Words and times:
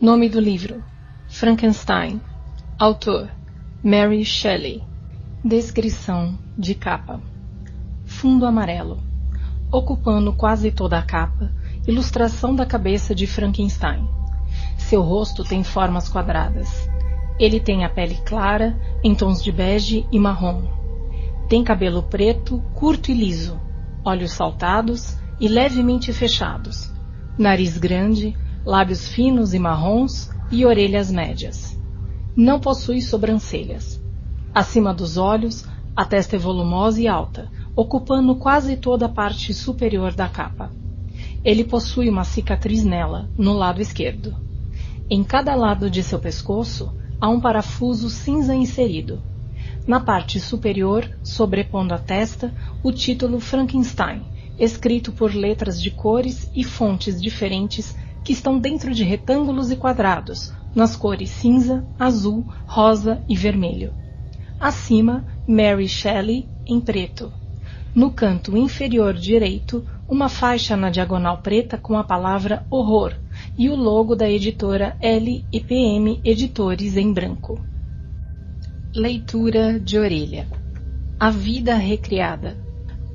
Nome 0.00 0.28
do 0.28 0.38
livro: 0.38 0.84
Frankenstein. 1.26 2.20
Autor: 2.78 3.28
Mary 3.82 4.24
Shelley. 4.24 4.80
Descrição 5.44 6.38
de 6.56 6.72
capa: 6.72 7.20
Fundo 8.06 8.46
amarelo. 8.46 9.02
Ocupando 9.72 10.32
quase 10.32 10.70
toda 10.70 10.96
a 10.96 11.02
capa, 11.02 11.52
ilustração 11.84 12.54
da 12.54 12.64
cabeça 12.64 13.12
de 13.12 13.26
Frankenstein. 13.26 14.08
Seu 14.76 15.02
rosto 15.02 15.42
tem 15.42 15.64
formas 15.64 16.08
quadradas. 16.08 16.88
Ele 17.36 17.58
tem 17.58 17.84
a 17.84 17.88
pele 17.88 18.22
clara, 18.24 18.78
em 19.02 19.16
tons 19.16 19.42
de 19.42 19.50
bege 19.50 20.06
e 20.12 20.20
marrom. 20.20 20.62
Tem 21.48 21.64
cabelo 21.64 22.04
preto, 22.04 22.62
curto 22.72 23.10
e 23.10 23.14
liso, 23.14 23.60
olhos 24.04 24.30
saltados 24.30 25.18
e 25.40 25.48
levemente 25.48 26.12
fechados, 26.12 26.88
nariz 27.36 27.76
grande, 27.76 28.36
lábios 28.68 29.08
finos 29.08 29.54
e 29.54 29.58
marrons 29.58 30.28
e 30.50 30.66
orelhas 30.66 31.10
médias. 31.10 31.80
Não 32.36 32.60
possui 32.60 33.00
sobrancelhas. 33.00 33.98
Acima 34.54 34.92
dos 34.92 35.16
olhos, 35.16 35.64
a 35.96 36.04
testa 36.04 36.36
é 36.36 36.38
volumosa 36.38 37.00
e 37.00 37.08
alta, 37.08 37.50
ocupando 37.74 38.36
quase 38.36 38.76
toda 38.76 39.06
a 39.06 39.08
parte 39.08 39.54
superior 39.54 40.12
da 40.12 40.28
capa. 40.28 40.70
Ele 41.42 41.64
possui 41.64 42.10
uma 42.10 42.24
cicatriz 42.24 42.84
nela, 42.84 43.30
no 43.38 43.54
lado 43.54 43.80
esquerdo. 43.80 44.36
Em 45.08 45.24
cada 45.24 45.54
lado 45.54 45.88
de 45.88 46.02
seu 46.02 46.18
pescoço 46.18 46.94
há 47.18 47.26
um 47.26 47.40
parafuso 47.40 48.10
cinza 48.10 48.54
inserido. 48.54 49.22
Na 49.86 49.98
parte 49.98 50.38
superior, 50.38 51.08
sobrepondo 51.22 51.94
a 51.94 51.98
testa, 51.98 52.52
o 52.82 52.92
título 52.92 53.40
Frankenstein, 53.40 54.20
escrito 54.58 55.10
por 55.10 55.34
letras 55.34 55.80
de 55.80 55.90
cores 55.90 56.50
e 56.54 56.62
fontes 56.62 57.18
diferentes 57.18 57.96
que 58.24 58.32
estão 58.32 58.58
dentro 58.58 58.94
de 58.94 59.04
retângulos 59.04 59.70
e 59.70 59.76
quadrados, 59.76 60.52
nas 60.74 60.94
cores 60.96 61.30
cinza, 61.30 61.84
azul, 61.98 62.44
rosa 62.66 63.22
e 63.28 63.36
vermelho. 63.36 63.92
Acima, 64.60 65.24
Mary 65.46 65.88
Shelley, 65.88 66.48
em 66.66 66.80
preto. 66.80 67.32
No 67.94 68.10
canto 68.10 68.56
inferior 68.56 69.14
direito, 69.14 69.86
uma 70.08 70.28
faixa 70.28 70.76
na 70.76 70.90
diagonal 70.90 71.38
preta 71.38 71.76
com 71.76 71.96
a 71.96 72.04
palavra 72.04 72.64
horror 72.70 73.14
e 73.56 73.68
o 73.68 73.76
logo 73.76 74.14
da 74.14 74.28
editora 74.28 74.96
L 75.00 75.44
e 75.52 75.60
PM 75.60 76.20
Editores 76.24 76.96
em 76.96 77.12
branco. 77.12 77.60
Leitura 78.94 79.78
de 79.78 79.98
orelha. 79.98 80.46
A 81.20 81.30
vida 81.30 81.74
recriada. 81.74 82.67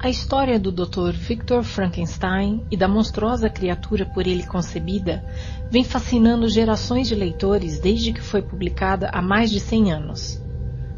A 0.03 0.09
história 0.09 0.59
do 0.59 0.69
Dr. 0.69 1.13
Victor 1.13 1.63
Frankenstein 1.63 2.61
e 2.69 2.75
da 2.75 2.89
monstruosa 2.89 3.49
criatura 3.49 4.05
por 4.05 4.27
ele 4.27 4.45
concebida 4.45 5.23
vem 5.71 5.81
fascinando 5.81 6.49
gerações 6.49 7.07
de 7.07 7.15
leitores 7.15 7.79
desde 7.79 8.11
que 8.11 8.19
foi 8.19 8.41
publicada 8.41 9.09
há 9.13 9.21
mais 9.21 9.49
de 9.49 9.61
100 9.61 9.93
anos. 9.93 10.43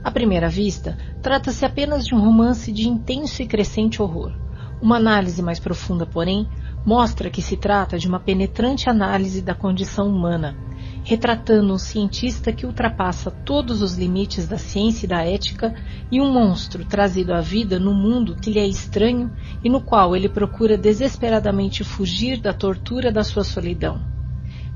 À 0.04 0.10
primeira 0.10 0.50
vista, 0.50 0.98
trata-se 1.22 1.64
apenas 1.64 2.04
de 2.04 2.16
um 2.16 2.20
romance 2.20 2.72
de 2.72 2.90
intenso 2.90 3.44
e 3.44 3.46
crescente 3.46 4.02
horror. 4.02 4.34
Uma 4.82 4.98
análise 4.98 5.40
mais 5.40 5.60
profunda, 5.60 6.08
porém, 6.08 6.50
mostra 6.84 7.30
que 7.30 7.44
se 7.44 7.56
trata 7.56 8.00
de 8.00 8.08
uma 8.08 8.20
penetrante 8.20 8.90
análise 8.90 9.40
da 9.40 9.54
condição 9.54 10.08
humana, 10.08 10.58
retratando 11.06 11.74
um 11.74 11.78
cientista 11.78 12.52
que 12.52 12.66
ultrapassa 12.66 13.32
todos 13.32 13.82
os 13.82 13.96
limites 13.96 14.48
da 14.48 14.58
ciência 14.58 15.06
e 15.06 15.10
da 15.10 15.24
ética 15.24 15.74
e 16.12 16.20
um 16.20 16.34
monstro 16.34 16.84
trazido 16.84 17.34
à 17.34 17.40
vida 17.40 17.80
no 17.80 17.94
mundo 17.94 18.36
que 18.36 18.52
lhe 18.52 18.60
é 18.60 18.68
estranho 18.68 19.32
e 19.64 19.70
no 19.70 19.80
qual 19.80 20.16
ele 20.16 20.28
procura 20.28 20.78
desesperadamente 20.78 21.84
fugir 21.84 22.42
da 22.42 22.52
tortura 22.52 23.12
da 23.12 23.24
sua 23.24 23.44
solidão. 23.44 24.02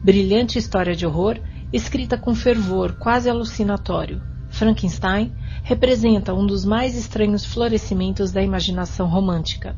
Brilhante 0.03 0.57
história 0.57 0.95
de 0.95 1.05
horror, 1.05 1.39
escrita 1.73 2.17
com 2.17 2.33
fervor 2.33 2.93
quase 2.93 3.29
alucinatório, 3.29 4.21
Frankenstein 4.49 5.31
representa 5.63 6.33
um 6.33 6.45
dos 6.45 6.65
mais 6.65 6.97
estranhos 6.97 7.45
florescimentos 7.45 8.31
da 8.31 8.41
imaginação 8.41 9.07
romântica. 9.07 9.75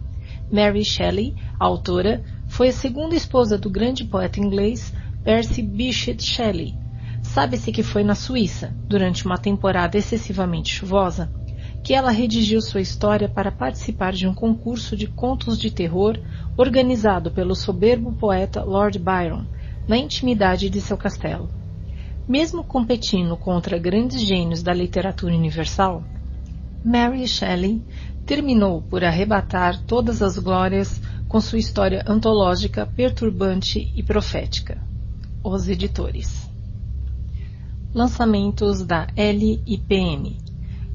Mary 0.52 0.84
Shelley, 0.84 1.36
a 1.60 1.66
autora, 1.66 2.24
foi 2.48 2.70
a 2.70 2.74
segunda 2.74 3.16
esposa 3.16 3.58
do 3.58 3.70
grande 3.70 4.04
poeta 4.04 4.40
inglês 4.40 4.94
Percy 5.24 5.62
Bysshe 5.62 6.18
Shelley. 6.20 6.74
Sabe-se 7.22 7.72
que 7.72 7.84
foi 7.84 8.04
na 8.04 8.16
Suíça, 8.16 8.74
durante 8.88 9.24
uma 9.24 9.38
temporada 9.38 9.96
excessivamente 9.96 10.74
chuvosa, 10.74 11.32
que 11.84 11.94
ela 11.94 12.10
redigiu 12.10 12.60
sua 12.60 12.82
história 12.82 13.30
para 13.30 13.52
participar 13.52 14.14
de 14.14 14.28
um 14.28 14.34
concurso 14.34 14.98
de 14.98 15.06
contos 15.06 15.60
de 15.60 15.70
terror 15.70 16.20
organizado 16.58 17.30
pelo 17.30 17.54
soberbo 17.54 18.14
poeta 18.14 18.64
Lord 18.64 18.98
Byron, 18.98 19.46
na 19.88 19.96
intimidade 19.96 20.72
de 20.72 20.82
seu 20.82 20.98
castelo. 20.98 21.52
Mesmo 22.28 22.64
competindo 22.64 23.38
contra 23.38 23.78
grandes 23.78 24.22
gênios 24.22 24.64
da 24.64 24.74
literatura 24.74 25.36
universal, 25.36 26.04
Mary 26.84 27.28
Shelley 27.28 27.84
terminou 28.26 28.82
por 28.82 29.04
arrebatar 29.04 29.84
todas 29.86 30.20
as 30.24 30.40
glórias 30.40 31.00
com 31.28 31.40
sua 31.40 31.60
história 31.60 32.04
antológica 32.08 32.88
perturbante 32.88 33.92
e 33.96 34.02
profética 34.02 34.90
os 35.44 35.68
editores. 35.68 36.50
Lançamentos 37.94 38.84
da 38.84 39.08
LIPM 39.18 40.38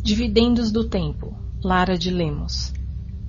Dividendos 0.02 0.70
do 0.70 0.84
Tempo 0.84 1.36
Lara 1.62 1.98
de 1.98 2.10
Lemos. 2.10 2.72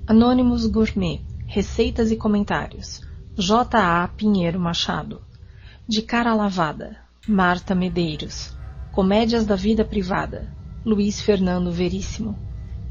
Anônimos 0.05 0.65
Gourmet 0.67 1.21
Receitas 1.47 2.11
e 2.11 2.15
Comentários 2.15 3.01
J.A. 3.35 4.07
Pinheiro 4.09 4.59
Machado. 4.59 5.21
De 5.87 6.01
Cara 6.01 6.33
Lavada 6.33 6.97
Marta 7.27 7.73
Medeiros. 7.73 8.55
Comédias 8.91 9.45
da 9.45 9.55
Vida 9.55 9.83
Privada 9.83 10.53
Luiz 10.85 11.19
Fernando 11.19 11.71
Veríssimo. 11.71 12.37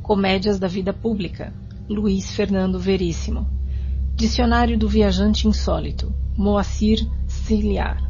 Comédias 0.02 0.58
da 0.58 0.66
Vida 0.66 0.92
Pública 0.92 1.54
Luiz 1.88 2.34
Fernando 2.34 2.78
Veríssimo. 2.78 3.46
Dicionário 4.14 4.76
do 4.76 4.88
Viajante 4.88 5.46
Insólito 5.46 6.12
Moacir 6.36 6.98
Ciliar 7.28 8.05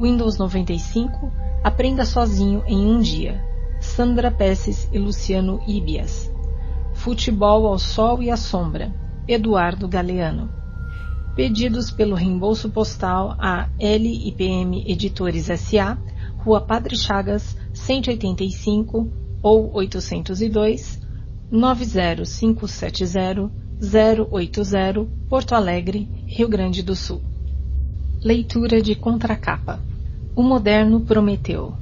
Windows 0.00 0.38
95, 0.38 1.30
aprenda 1.62 2.04
sozinho 2.04 2.64
em 2.66 2.86
um 2.86 2.98
dia. 2.98 3.44
Sandra 3.80 4.30
Pesses 4.30 4.88
e 4.92 4.98
Luciano 4.98 5.60
Ibias. 5.66 6.32
Futebol 6.94 7.66
ao 7.66 7.78
sol 7.78 8.22
e 8.22 8.30
à 8.30 8.36
sombra. 8.36 8.94
Eduardo 9.26 9.88
Galeano. 9.88 10.48
Pedidos 11.34 11.90
pelo 11.90 12.14
reembolso 12.14 12.70
postal 12.70 13.34
a 13.38 13.68
LIPM 13.78 14.84
Editores 14.86 15.46
SA, 15.60 15.98
Rua 16.38 16.60
Padre 16.60 16.96
Chagas, 16.96 17.56
185 17.72 19.10
ou 19.42 19.74
802 19.74 21.00
90570 21.50 23.50
080 24.30 25.06
Porto 25.28 25.54
Alegre, 25.54 26.08
Rio 26.26 26.48
Grande 26.48 26.82
do 26.82 26.94
Sul. 26.94 27.31
Leitura 28.24 28.80
de 28.80 28.94
contracapa. 28.94 29.80
O 30.32 30.44
moderno 30.44 31.00
prometeu. 31.00 31.74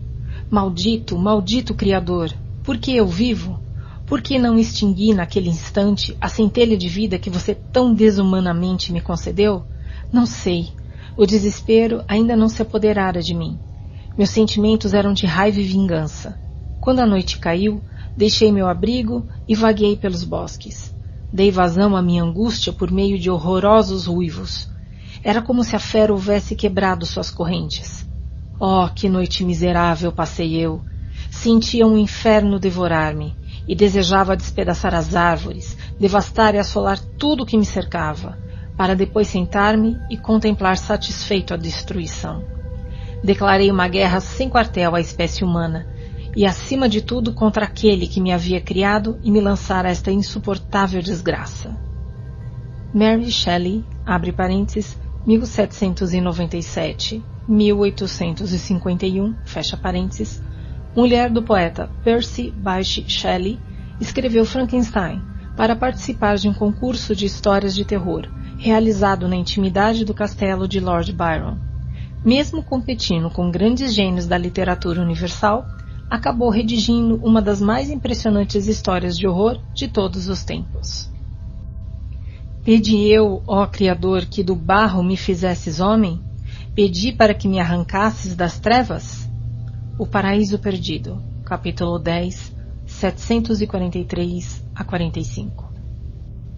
Maldito, 0.50 1.18
maldito 1.18 1.74
Criador, 1.74 2.32
por 2.64 2.78
que 2.78 2.96
eu 2.96 3.06
vivo? 3.06 3.60
Por 4.06 4.22
que 4.22 4.38
não 4.38 4.58
extingui 4.58 5.12
naquele 5.12 5.50
instante 5.50 6.16
a 6.18 6.30
centelha 6.30 6.78
de 6.78 6.88
vida 6.88 7.18
que 7.18 7.28
você 7.28 7.54
tão 7.54 7.92
desumanamente 7.92 8.90
me 8.90 9.02
concedeu? 9.02 9.64
Não 10.10 10.24
sei. 10.24 10.70
O 11.14 11.26
desespero 11.26 12.02
ainda 12.08 12.34
não 12.34 12.48
se 12.48 12.62
apoderara 12.62 13.20
de 13.20 13.34
mim. 13.34 13.58
Meus 14.16 14.30
sentimentos 14.30 14.94
eram 14.94 15.12
de 15.12 15.26
raiva 15.26 15.60
e 15.60 15.64
vingança. 15.64 16.40
Quando 16.80 17.00
a 17.00 17.06
noite 17.06 17.38
caiu, 17.38 17.82
deixei 18.16 18.50
meu 18.50 18.66
abrigo 18.66 19.26
e 19.46 19.54
vaguei 19.54 19.94
pelos 19.94 20.24
bosques. 20.24 20.94
Dei 21.30 21.50
vazão 21.50 21.94
à 21.94 22.00
minha 22.00 22.22
angústia 22.22 22.72
por 22.72 22.90
meio 22.90 23.18
de 23.18 23.30
horrorosos 23.30 24.06
ruivos. 24.06 24.70
Era 25.22 25.42
como 25.42 25.62
se 25.62 25.76
a 25.76 25.78
fera 25.78 26.12
houvesse 26.12 26.54
quebrado 26.54 27.04
suas 27.04 27.30
correntes. 27.30 28.08
Oh, 28.58 28.88
que 28.94 29.08
noite 29.08 29.44
miserável 29.44 30.12
passei 30.12 30.56
eu! 30.56 30.82
Sentia 31.30 31.86
um 31.86 31.96
inferno 31.96 32.58
devorar-me 32.58 33.36
e 33.68 33.74
desejava 33.74 34.36
despedaçar 34.36 34.94
as 34.94 35.14
árvores, 35.14 35.76
devastar 35.98 36.54
e 36.54 36.58
assolar 36.58 36.98
tudo 36.98 37.42
o 37.42 37.46
que 37.46 37.56
me 37.56 37.64
cercava, 37.64 38.38
para 38.76 38.96
depois 38.96 39.28
sentar-me 39.28 39.96
e 40.10 40.16
contemplar 40.16 40.76
satisfeito 40.78 41.54
a 41.54 41.56
destruição. 41.56 42.42
Declarei 43.22 43.70
uma 43.70 43.86
guerra 43.86 44.20
sem 44.20 44.48
quartel 44.48 44.94
à 44.94 45.00
espécie 45.00 45.44
humana 45.44 45.86
e, 46.34 46.46
acima 46.46 46.88
de 46.88 47.02
tudo, 47.02 47.34
contra 47.34 47.66
aquele 47.66 48.06
que 48.06 48.20
me 48.20 48.32
havia 48.32 48.60
criado 48.60 49.18
e 49.22 49.30
me 49.30 49.40
lançara 49.40 49.90
esta 49.90 50.10
insuportável 50.10 51.02
desgraça. 51.02 51.76
Mary 52.92 53.30
Shelley, 53.30 53.84
abre 54.04 54.32
parênteses, 54.32 54.96
1797, 55.26 57.22
1851, 57.46 59.34
fecha 59.44 59.76
parênteses, 59.76 60.42
mulher 60.96 61.30
do 61.30 61.42
poeta 61.42 61.90
Percy 62.02 62.50
Bysshe 62.50 63.04
Shelley, 63.08 63.58
escreveu 64.00 64.44
Frankenstein 64.44 65.20
para 65.56 65.76
participar 65.76 66.36
de 66.36 66.48
um 66.48 66.54
concurso 66.54 67.14
de 67.14 67.26
histórias 67.26 67.74
de 67.74 67.84
terror 67.84 68.26
realizado 68.56 69.26
na 69.26 69.36
intimidade 69.36 70.04
do 70.04 70.12
castelo 70.12 70.68
de 70.68 70.80
Lord 70.80 71.12
Byron. 71.12 71.56
mesmo 72.22 72.62
competindo 72.62 73.30
com 73.30 73.50
grandes 73.50 73.94
gênios 73.94 74.26
da 74.26 74.36
literatura 74.36 75.00
universal, 75.00 75.66
acabou 76.10 76.50
redigindo 76.50 77.16
uma 77.22 77.40
das 77.40 77.60
mais 77.60 77.88
impressionantes 77.88 78.66
histórias 78.66 79.16
de 79.16 79.26
horror 79.26 79.58
de 79.72 79.88
todos 79.88 80.28
os 80.28 80.44
tempos. 80.44 81.09
Pedi 82.62 83.08
eu, 83.08 83.42
ó 83.46 83.66
Criador, 83.66 84.26
que 84.26 84.42
do 84.42 84.54
barro 84.54 85.02
me 85.02 85.16
fizesses 85.16 85.80
homem? 85.80 86.20
Pedi 86.74 87.10
para 87.10 87.32
que 87.32 87.48
me 87.48 87.58
arrancasses 87.58 88.36
das 88.36 88.58
trevas? 88.58 89.26
O 89.98 90.06
Paraíso 90.06 90.58
Perdido, 90.58 91.22
capítulo 91.42 91.98
10, 91.98 92.54
743 92.84 94.62
a 94.74 94.84
45. 94.84 95.72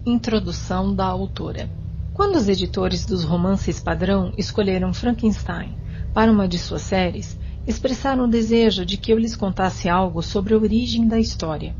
Introdução 0.05 0.93
da 0.93 1.05
autora. 1.05 1.69
Quando 2.13 2.35
os 2.35 2.49
editores 2.49 3.05
dos 3.05 3.23
romances 3.23 3.79
padrão 3.79 4.33
escolheram 4.37 4.93
Frankenstein 4.93 5.73
para 6.13 6.29
uma 6.29 6.49
de 6.49 6.59
suas 6.59 6.81
séries, 6.81 7.39
expressaram 7.65 8.25
o 8.25 8.29
desejo 8.29 8.85
de 8.85 8.97
que 8.97 9.13
eu 9.13 9.17
lhes 9.17 9.37
contasse 9.37 9.87
algo 9.87 10.21
sobre 10.21 10.53
a 10.53 10.57
origem 10.57 11.07
da 11.07 11.17
história. 11.17 11.73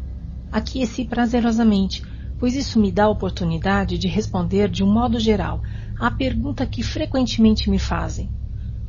Aqueci 0.49 1.03
prazerosamente, 1.03 2.12
pois 2.43 2.57
isso 2.57 2.77
me 2.77 2.91
dá 2.91 3.05
a 3.05 3.09
oportunidade 3.09 3.97
de 3.97 4.05
responder 4.05 4.67
de 4.67 4.83
um 4.83 4.91
modo 4.91 5.17
geral 5.17 5.63
à 5.97 6.11
pergunta 6.11 6.65
que 6.65 6.83
frequentemente 6.83 7.69
me 7.69 7.79
fazem: 7.79 8.29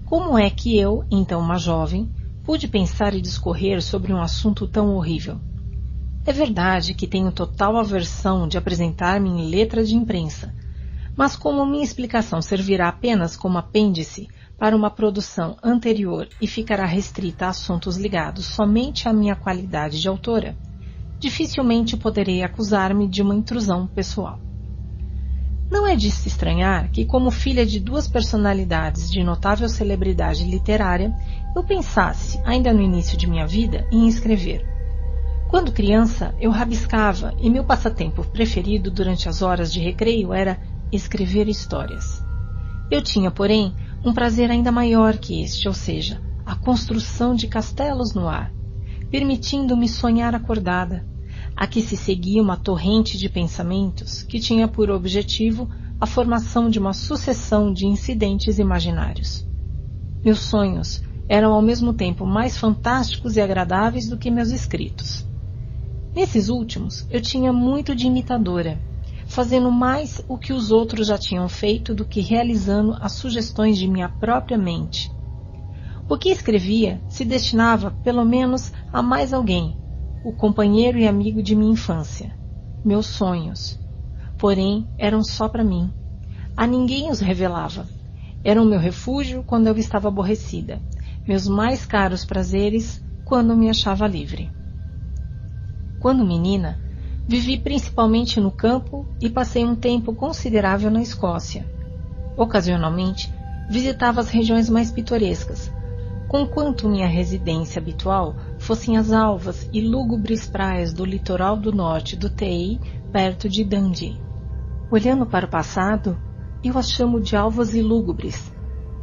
Como 0.04 0.36
é 0.36 0.50
que 0.50 0.76
eu, 0.76 1.04
então 1.08 1.40
uma 1.40 1.56
jovem, 1.56 2.10
pude 2.42 2.66
pensar 2.66 3.14
e 3.14 3.20
discorrer 3.20 3.80
sobre 3.80 4.12
um 4.12 4.20
assunto 4.20 4.66
tão 4.66 4.96
horrível? 4.96 5.38
É 6.26 6.32
verdade 6.32 6.94
que 6.94 7.06
tenho 7.06 7.30
total 7.30 7.76
aversão 7.76 8.48
de 8.48 8.58
apresentar-me 8.58 9.30
em 9.30 9.48
letra 9.48 9.84
de 9.84 9.94
imprensa, 9.94 10.52
mas 11.16 11.36
como 11.36 11.64
minha 11.64 11.84
explicação 11.84 12.42
servirá 12.42 12.88
apenas 12.88 13.36
como 13.36 13.56
apêndice 13.56 14.26
para 14.58 14.74
uma 14.74 14.90
produção 14.90 15.56
anterior 15.62 16.28
e 16.40 16.48
ficará 16.48 16.86
restrita 16.86 17.46
a 17.46 17.50
assuntos 17.50 17.96
ligados 17.96 18.46
somente 18.46 19.08
à 19.08 19.12
minha 19.12 19.36
qualidade 19.36 20.00
de 20.00 20.08
autora, 20.08 20.56
dificilmente 21.24 21.96
poderei 21.96 22.42
acusar-me 22.42 23.08
de 23.08 23.22
uma 23.22 23.34
intrusão 23.34 23.86
pessoal. 23.86 24.38
Não 25.70 25.86
é 25.86 25.96
de 25.96 26.10
se 26.10 26.28
estranhar 26.28 26.90
que, 26.90 27.06
como 27.06 27.30
filha 27.30 27.64
de 27.64 27.80
duas 27.80 28.06
personalidades 28.06 29.10
de 29.10 29.24
notável 29.24 29.66
celebridade 29.66 30.44
literária, 30.44 31.16
eu 31.56 31.64
pensasse, 31.64 32.38
ainda 32.44 32.74
no 32.74 32.82
início 32.82 33.16
de 33.16 33.26
minha 33.26 33.46
vida, 33.46 33.88
em 33.90 34.06
escrever. 34.06 34.68
Quando 35.48 35.72
criança, 35.72 36.34
eu 36.38 36.50
rabiscava 36.50 37.32
e 37.38 37.48
meu 37.48 37.64
passatempo 37.64 38.22
preferido 38.26 38.90
durante 38.90 39.26
as 39.26 39.40
horas 39.40 39.72
de 39.72 39.80
recreio 39.80 40.30
era 40.30 40.60
escrever 40.92 41.48
histórias. 41.48 42.22
Eu 42.90 43.00
tinha, 43.00 43.30
porém, 43.30 43.74
um 44.04 44.12
prazer 44.12 44.50
ainda 44.50 44.70
maior 44.70 45.16
que 45.16 45.42
este, 45.42 45.68
ou 45.68 45.74
seja, 45.74 46.20
a 46.44 46.54
construção 46.54 47.34
de 47.34 47.48
castelos 47.48 48.12
no 48.12 48.28
ar, 48.28 48.52
permitindo-me 49.10 49.88
sonhar 49.88 50.34
acordada, 50.34 51.13
a 51.56 51.66
que 51.66 51.80
se 51.80 51.96
seguia 51.96 52.42
uma 52.42 52.56
torrente 52.56 53.16
de 53.16 53.28
pensamentos 53.28 54.22
que 54.22 54.40
tinha 54.40 54.66
por 54.66 54.90
objetivo 54.90 55.68
a 56.00 56.06
formação 56.06 56.68
de 56.68 56.78
uma 56.78 56.92
sucessão 56.92 57.72
de 57.72 57.86
incidentes 57.86 58.58
imaginários. 58.58 59.46
Meus 60.24 60.40
sonhos 60.40 61.02
eram 61.28 61.52
ao 61.52 61.62
mesmo 61.62 61.92
tempo 61.92 62.26
mais 62.26 62.58
fantásticos 62.58 63.36
e 63.36 63.40
agradáveis 63.40 64.08
do 64.08 64.18
que 64.18 64.30
meus 64.30 64.50
escritos. 64.50 65.24
Nesses 66.14 66.48
últimos, 66.48 67.06
eu 67.10 67.20
tinha 67.20 67.52
muito 67.52 67.94
de 67.94 68.06
imitadora, 68.06 68.80
fazendo 69.26 69.70
mais 69.70 70.20
o 70.28 70.36
que 70.36 70.52
os 70.52 70.70
outros 70.70 71.06
já 71.06 71.18
tinham 71.18 71.48
feito 71.48 71.94
do 71.94 72.04
que 72.04 72.20
realizando 72.20 72.96
as 73.00 73.12
sugestões 73.12 73.78
de 73.78 73.88
minha 73.88 74.08
própria 74.08 74.58
mente. 74.58 75.10
O 76.08 76.18
que 76.18 76.28
escrevia 76.28 77.00
se 77.08 77.24
destinava, 77.24 77.90
pelo 78.02 78.24
menos, 78.24 78.72
a 78.92 79.02
mais 79.02 79.32
alguém, 79.32 79.74
o 80.24 80.32
companheiro 80.32 80.98
e 80.98 81.06
amigo 81.06 81.42
de 81.42 81.54
minha 81.54 81.72
infância, 81.72 82.34
meus 82.82 83.06
sonhos. 83.06 83.78
Porém, 84.38 84.88
eram 84.96 85.22
só 85.22 85.48
para 85.48 85.62
mim. 85.62 85.92
A 86.56 86.66
ninguém 86.66 87.10
os 87.10 87.20
revelava. 87.20 87.86
Eram 88.42 88.64
meu 88.64 88.78
refúgio 88.78 89.44
quando 89.44 89.66
eu 89.66 89.76
estava 89.76 90.08
aborrecida, 90.08 90.82
meus 91.28 91.46
mais 91.46 91.84
caros 91.84 92.24
prazeres 92.24 93.02
quando 93.22 93.54
me 93.54 93.68
achava 93.68 94.06
livre. 94.06 94.50
Quando 95.98 96.26
menina, 96.26 96.80
Vivi 97.26 97.56
principalmente 97.56 98.38
no 98.38 98.50
campo 98.50 99.06
e 99.18 99.30
passei 99.30 99.64
um 99.64 99.74
tempo 99.74 100.14
considerável 100.14 100.90
na 100.90 101.00
Escócia. 101.00 101.66
Ocasionalmente, 102.36 103.32
visitava 103.66 104.20
as 104.20 104.28
regiões 104.28 104.68
mais 104.68 104.92
pitorescas, 104.92 105.70
conquanto 106.34 106.88
minha 106.88 107.06
residência 107.06 107.78
habitual 107.78 108.34
fossem 108.58 108.96
as 108.96 109.12
alvas 109.12 109.70
e 109.72 109.80
lúgubres 109.80 110.48
praias 110.48 110.92
do 110.92 111.04
litoral 111.04 111.56
do 111.56 111.70
norte 111.70 112.16
do 112.16 112.28
Tei, 112.28 112.80
perto 113.12 113.48
de 113.48 113.62
Dundee. 113.62 114.20
Olhando 114.90 115.24
para 115.26 115.46
o 115.46 115.48
passado, 115.48 116.18
eu 116.64 116.76
as 116.76 116.90
chamo 116.90 117.20
de 117.20 117.36
alvas 117.36 117.72
e 117.72 117.80
lúgubres. 117.80 118.52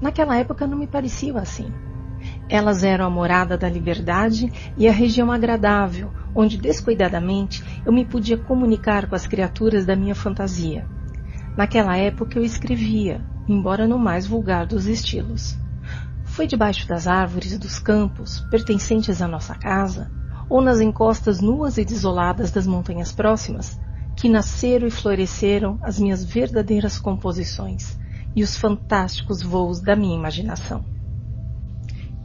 Naquela 0.01 0.35
época 0.35 0.67
não 0.67 0.77
me 0.77 0.87
pareciam 0.87 1.37
assim. 1.37 1.71
Elas 2.49 2.83
eram 2.83 3.05
a 3.05 3.09
morada 3.09 3.57
da 3.57 3.69
liberdade 3.69 4.51
e 4.75 4.85
a 4.85 4.91
região 4.91 5.31
agradável, 5.31 6.11
onde 6.35 6.57
descuidadamente 6.57 7.63
eu 7.85 7.93
me 7.93 8.03
podia 8.03 8.37
comunicar 8.37 9.07
com 9.07 9.15
as 9.15 9.25
criaturas 9.25 9.85
da 9.85 9.95
minha 9.95 10.15
fantasia. 10.15 10.85
Naquela 11.55 11.95
época 11.95 12.37
eu 12.37 12.43
escrevia, 12.43 13.21
embora 13.47 13.87
no 13.87 13.97
mais 13.97 14.27
vulgar 14.27 14.65
dos 14.65 14.85
estilos. 14.85 15.57
Foi 16.31 16.47
debaixo 16.47 16.87
das 16.87 17.07
árvores 17.07 17.59
dos 17.59 17.77
campos, 17.77 18.39
pertencentes 18.49 19.21
à 19.21 19.27
nossa 19.27 19.53
casa, 19.53 20.09
ou 20.47 20.61
nas 20.61 20.79
encostas 20.79 21.41
nuas 21.41 21.77
e 21.77 21.83
desoladas 21.83 22.51
das 22.51 22.65
montanhas 22.65 23.11
próximas, 23.11 23.77
que 24.15 24.29
nasceram 24.29 24.87
e 24.87 24.91
floresceram 24.91 25.77
as 25.83 25.99
minhas 25.99 26.23
verdadeiras 26.23 26.97
composições 26.97 27.97
e 28.33 28.43
os 28.43 28.55
fantásticos 28.55 29.41
voos 29.41 29.81
da 29.81 29.93
minha 29.93 30.15
imaginação. 30.15 30.85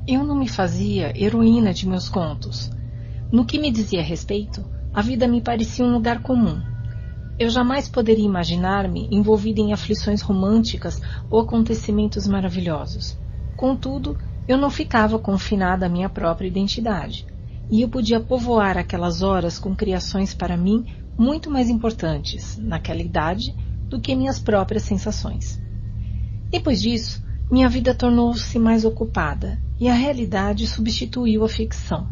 Eu 0.07 0.23
não 0.23 0.37
me 0.37 0.49
fazia 0.49 1.13
heroína 1.21 1.75
de 1.75 1.89
meus 1.89 2.09
contos, 2.09 2.71
no 3.31 3.45
que 3.45 3.59
me 3.59 3.73
dizia 3.73 4.05
respeito, 4.05 4.65
a 4.95 5.03
vida 5.03 5.27
me 5.27 5.41
parecia 5.41 5.85
um 5.85 5.93
lugar 5.93 6.23
comum. 6.23 6.63
Eu 7.37 7.51
jamais 7.51 7.89
poderia 7.89 8.25
imaginar-me 8.25 9.09
envolvida 9.11 9.61
em 9.61 9.73
aflições 9.73 10.23
românticas 10.23 11.03
ou 11.29 11.41
acontecimentos 11.41 12.29
maravilhosos. 12.29 13.26
Contudo, 13.57 14.19
eu 14.47 14.59
não 14.59 14.71
ficava 14.71 15.19
confinada 15.19 15.87
à 15.87 15.89
minha 15.89 16.09
própria 16.09 16.47
identidade, 16.47 17.27
e 17.71 17.81
eu 17.81 17.89
podia 17.89 18.21
povoar 18.21 18.77
aquelas 18.77 19.23
horas 19.23 19.59
com 19.59 19.75
criações 19.75 20.35
para 20.35 20.57
mim 20.57 20.85
muito 21.19 21.51
mais 21.51 21.69
importantes, 21.71 22.59
naquela 22.59 23.01
idade, 23.01 23.55
do 23.89 24.01
que 24.01 24.15
minhas 24.15 24.39
próprias 24.39 24.83
sensações. 24.83 25.59
Depois 26.51 26.83
disso, 26.83 27.25
minha 27.51 27.69
vida 27.69 27.95
tornou-se 27.95 28.59
mais 28.59 28.85
ocupada 28.85 29.59
e 29.81 29.89
a 29.89 29.95
realidade 29.95 30.67
substituiu 30.67 31.45
a 31.45 31.49
ficção. 31.49 32.09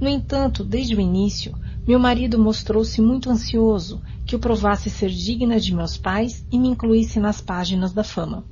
No 0.00 0.08
entanto, 0.08 0.62
desde 0.62 0.94
o 0.94 1.00
início, 1.00 1.54
meu 1.86 1.98
marido 1.98 2.38
mostrou-se 2.38 3.00
muito 3.00 3.30
ansioso 3.30 4.02
que 4.26 4.34
eu 4.34 4.38
provasse 4.38 4.88
ser 4.88 5.10
digna 5.10 5.58
de 5.58 5.74
meus 5.74 5.96
pais 5.96 6.46
e 6.50 6.58
me 6.58 6.68
incluísse 6.68 7.18
nas 7.18 7.40
páginas 7.40 7.92
da 7.92 8.04
fama. 8.04 8.44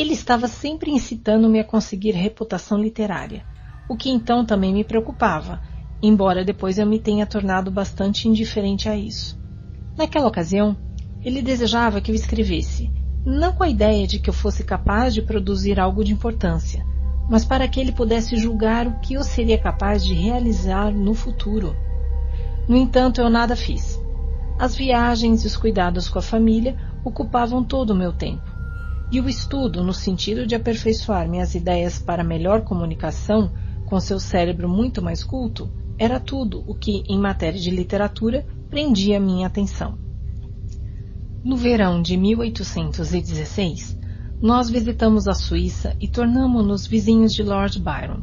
Ele 0.00 0.14
estava 0.14 0.48
sempre 0.48 0.90
incitando-me 0.90 1.60
a 1.60 1.64
conseguir 1.64 2.12
reputação 2.12 2.78
literária, 2.78 3.44
o 3.86 3.94
que 3.94 4.08
então 4.08 4.46
também 4.46 4.72
me 4.72 4.82
preocupava, 4.82 5.60
embora 6.02 6.42
depois 6.42 6.78
eu 6.78 6.86
me 6.86 6.98
tenha 6.98 7.26
tornado 7.26 7.70
bastante 7.70 8.26
indiferente 8.26 8.88
a 8.88 8.96
isso. 8.96 9.38
Naquela 9.98 10.26
ocasião, 10.26 10.74
ele 11.22 11.42
desejava 11.42 12.00
que 12.00 12.10
eu 12.10 12.14
escrevesse, 12.14 12.90
não 13.26 13.52
com 13.52 13.62
a 13.62 13.68
ideia 13.68 14.06
de 14.06 14.18
que 14.18 14.30
eu 14.30 14.32
fosse 14.32 14.64
capaz 14.64 15.12
de 15.12 15.20
produzir 15.20 15.78
algo 15.78 16.02
de 16.02 16.14
importância, 16.14 16.82
mas 17.28 17.44
para 17.44 17.68
que 17.68 17.78
ele 17.78 17.92
pudesse 17.92 18.36
julgar 18.38 18.86
o 18.86 19.00
que 19.00 19.12
eu 19.12 19.22
seria 19.22 19.58
capaz 19.58 20.02
de 20.02 20.14
realizar 20.14 20.90
no 20.90 21.12
futuro. 21.12 21.76
No 22.66 22.74
entanto, 22.74 23.20
eu 23.20 23.28
nada 23.28 23.54
fiz. 23.54 24.00
As 24.58 24.74
viagens 24.74 25.44
e 25.44 25.46
os 25.46 25.58
cuidados 25.58 26.08
com 26.08 26.18
a 26.18 26.22
família 26.22 26.74
ocupavam 27.04 27.62
todo 27.62 27.90
o 27.90 27.94
meu 27.94 28.14
tempo. 28.14 28.49
E 29.12 29.20
o 29.20 29.28
estudo, 29.28 29.82
no 29.82 29.92
sentido 29.92 30.46
de 30.46 30.54
aperfeiçoar 30.54 31.28
minhas 31.28 31.54
ideias 31.54 31.98
para 31.98 32.22
melhor 32.22 32.62
comunicação 32.62 33.52
com 33.86 33.98
seu 33.98 34.20
cérebro 34.20 34.68
muito 34.68 35.02
mais 35.02 35.24
culto, 35.24 35.68
era 35.98 36.20
tudo 36.20 36.62
o 36.66 36.74
que, 36.74 37.02
em 37.08 37.18
matéria 37.18 37.58
de 37.58 37.70
literatura, 37.70 38.46
prendia 38.68 39.18
minha 39.18 39.48
atenção. 39.48 39.98
No 41.42 41.56
verão 41.56 42.00
de 42.00 42.16
1816, 42.16 43.98
nós 44.40 44.70
visitamos 44.70 45.26
a 45.26 45.34
Suíça 45.34 45.96
e 46.00 46.06
tornamo-nos 46.06 46.86
vizinhos 46.86 47.32
de 47.32 47.42
Lord 47.42 47.80
Byron. 47.80 48.22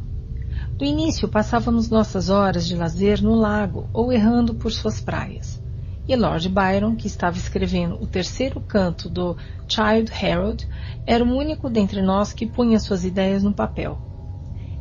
No 0.80 0.86
início, 0.86 1.28
passávamos 1.28 1.90
nossas 1.90 2.30
horas 2.30 2.66
de 2.66 2.74
lazer 2.74 3.22
no 3.22 3.34
lago 3.34 3.88
ou 3.92 4.12
errando 4.12 4.54
por 4.54 4.72
suas 4.72 5.00
praias. 5.00 5.62
e 6.08 6.16
Lord 6.16 6.48
Byron, 6.48 6.96
que 6.96 7.06
estava 7.06 7.36
escrevendo 7.36 7.96
o 8.00 8.06
terceiro 8.06 8.60
canto 8.60 9.10
do 9.10 9.36
Child 9.68 10.10
Harold, 10.12 10.66
era 11.06 11.24
o 11.24 11.36
único 11.36 11.68
dentre 11.68 12.02
nós 12.02 12.32
que 12.32 12.46
punha 12.46 12.78
suas 12.78 13.04
ideias 13.04 13.42
no 13.42 13.54
papel. 13.54 13.98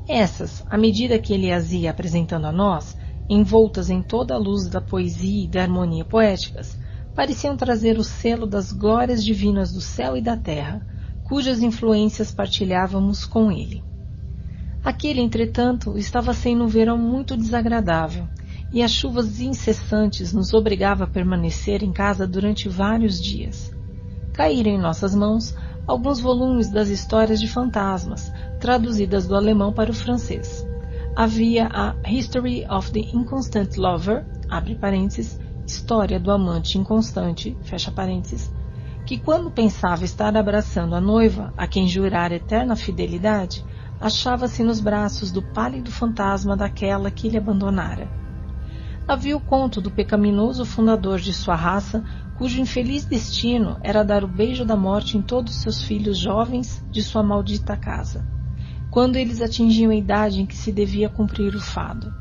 Essas, 0.07 0.63
à 0.69 0.77
medida 0.77 1.19
que 1.19 1.33
ele 1.33 1.51
as 1.51 1.71
ia 1.71 1.91
apresentando 1.91 2.45
a 2.45 2.51
nós, 2.51 2.95
envoltas 3.29 3.89
em 3.89 4.01
toda 4.01 4.33
a 4.33 4.37
luz 4.37 4.69
da 4.69 4.79
poesia 4.79 5.45
e 5.45 5.47
da 5.47 5.61
harmonia 5.61 6.05
poéticas, 6.05 6.77
pareciam 7.13 7.57
trazer 7.57 7.97
o 7.97 8.03
selo 8.03 8.45
das 8.45 8.71
glórias 8.71 9.23
divinas 9.23 9.73
do 9.73 9.81
céu 9.81 10.15
e 10.15 10.21
da 10.21 10.37
terra, 10.37 10.85
cujas 11.23 11.61
influências 11.61 12.31
partilhávamos 12.31 13.25
com 13.25 13.51
ele. 13.51 13.83
Aquele, 14.81 15.19
entretanto, 15.19 15.97
estava 15.97 16.33
sendo 16.33 16.63
um 16.63 16.67
verão 16.67 16.97
muito 16.97 17.35
desagradável, 17.35 18.29
e 18.71 18.81
as 18.81 18.91
chuvas 18.91 19.41
incessantes 19.41 20.31
nos 20.31 20.53
obrigavam 20.53 21.05
a 21.05 21.09
permanecer 21.09 21.83
em 21.83 21.91
casa 21.91 22.25
durante 22.25 22.69
vários 22.69 23.19
dias. 23.19 23.76
Caíram 24.37 24.69
em 24.69 24.77
nossas 24.77 25.15
mãos 25.15 25.55
alguns 25.87 26.19
volumes 26.19 26.69
das 26.69 26.89
histórias 26.89 27.39
de 27.39 27.47
fantasmas, 27.47 28.31
traduzidas 28.59 29.25
do 29.25 29.35
alemão 29.35 29.73
para 29.73 29.89
o 29.89 29.95
francês. 29.95 30.63
Havia 31.15 31.67
a 31.73 31.95
History 32.07 32.63
of 32.69 32.91
the 32.91 32.99
Inconstant 32.99 33.75
Lover, 33.77 34.23
abre 34.47 34.75
parênteses, 34.75 35.39
História 35.65 36.19
do 36.19 36.31
Amante 36.31 36.77
Inconstante, 36.77 37.57
fecha 37.63 37.89
parênteses, 37.89 38.53
que 39.07 39.17
quando 39.17 39.49
pensava 39.49 40.05
estar 40.05 40.37
abraçando 40.37 40.93
a 40.93 41.01
noiva, 41.01 41.51
a 41.57 41.65
quem 41.65 41.87
jurara 41.87 42.35
eterna 42.35 42.75
fidelidade, 42.75 43.65
achava-se 43.99 44.63
nos 44.63 44.79
braços 44.79 45.31
do 45.31 45.41
pálido 45.41 45.91
fantasma 45.91 46.55
daquela 46.55 47.09
que 47.09 47.27
lhe 47.27 47.37
abandonara. 47.37 48.07
Havia 49.07 49.35
o 49.35 49.41
conto 49.41 49.81
do 49.81 49.89
pecaminoso 49.89 50.63
fundador 50.63 51.17
de 51.17 51.33
sua 51.33 51.55
raça, 51.55 52.03
cujo 52.37 52.61
infeliz 52.61 53.03
destino 53.03 53.77
era 53.81 54.03
dar 54.03 54.23
o 54.23 54.27
beijo 54.27 54.63
da 54.63 54.75
morte 54.75 55.17
em 55.17 55.21
todos 55.23 55.55
seus 55.55 55.81
filhos 55.81 56.19
jovens 56.19 56.85
de 56.91 57.01
sua 57.01 57.23
maldita 57.23 57.75
casa, 57.75 58.23
quando 58.91 59.15
eles 59.15 59.41
atingiam 59.41 59.91
a 59.91 59.95
idade 59.95 60.39
em 60.39 60.45
que 60.45 60.55
se 60.55 60.71
devia 60.71 61.09
cumprir 61.09 61.55
o 61.55 61.59
fado. 61.59 62.13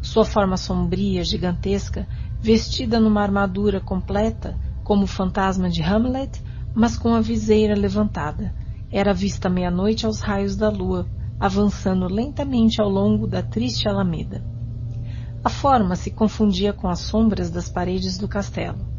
Sua 0.00 0.24
forma 0.24 0.56
sombria, 0.56 1.22
gigantesca, 1.22 2.08
vestida 2.40 2.98
numa 2.98 3.20
armadura 3.20 3.80
completa, 3.80 4.58
como 4.82 5.04
o 5.04 5.06
fantasma 5.06 5.68
de 5.68 5.82
Hamlet, 5.82 6.42
mas 6.74 6.96
com 6.96 7.14
a 7.14 7.20
viseira 7.20 7.74
levantada, 7.74 8.54
era 8.90 9.12
vista 9.12 9.50
meia-noite 9.50 10.06
aos 10.06 10.20
raios 10.20 10.56
da 10.56 10.70
lua, 10.70 11.06
avançando 11.38 12.06
lentamente 12.08 12.80
ao 12.80 12.88
longo 12.88 13.26
da 13.26 13.42
triste 13.42 13.86
alameda. 13.86 14.42
A 15.44 15.50
forma 15.50 15.96
se 15.96 16.10
confundia 16.10 16.72
com 16.72 16.88
as 16.88 17.00
sombras 17.00 17.50
das 17.50 17.68
paredes 17.68 18.16
do 18.16 18.26
castelo, 18.26 18.89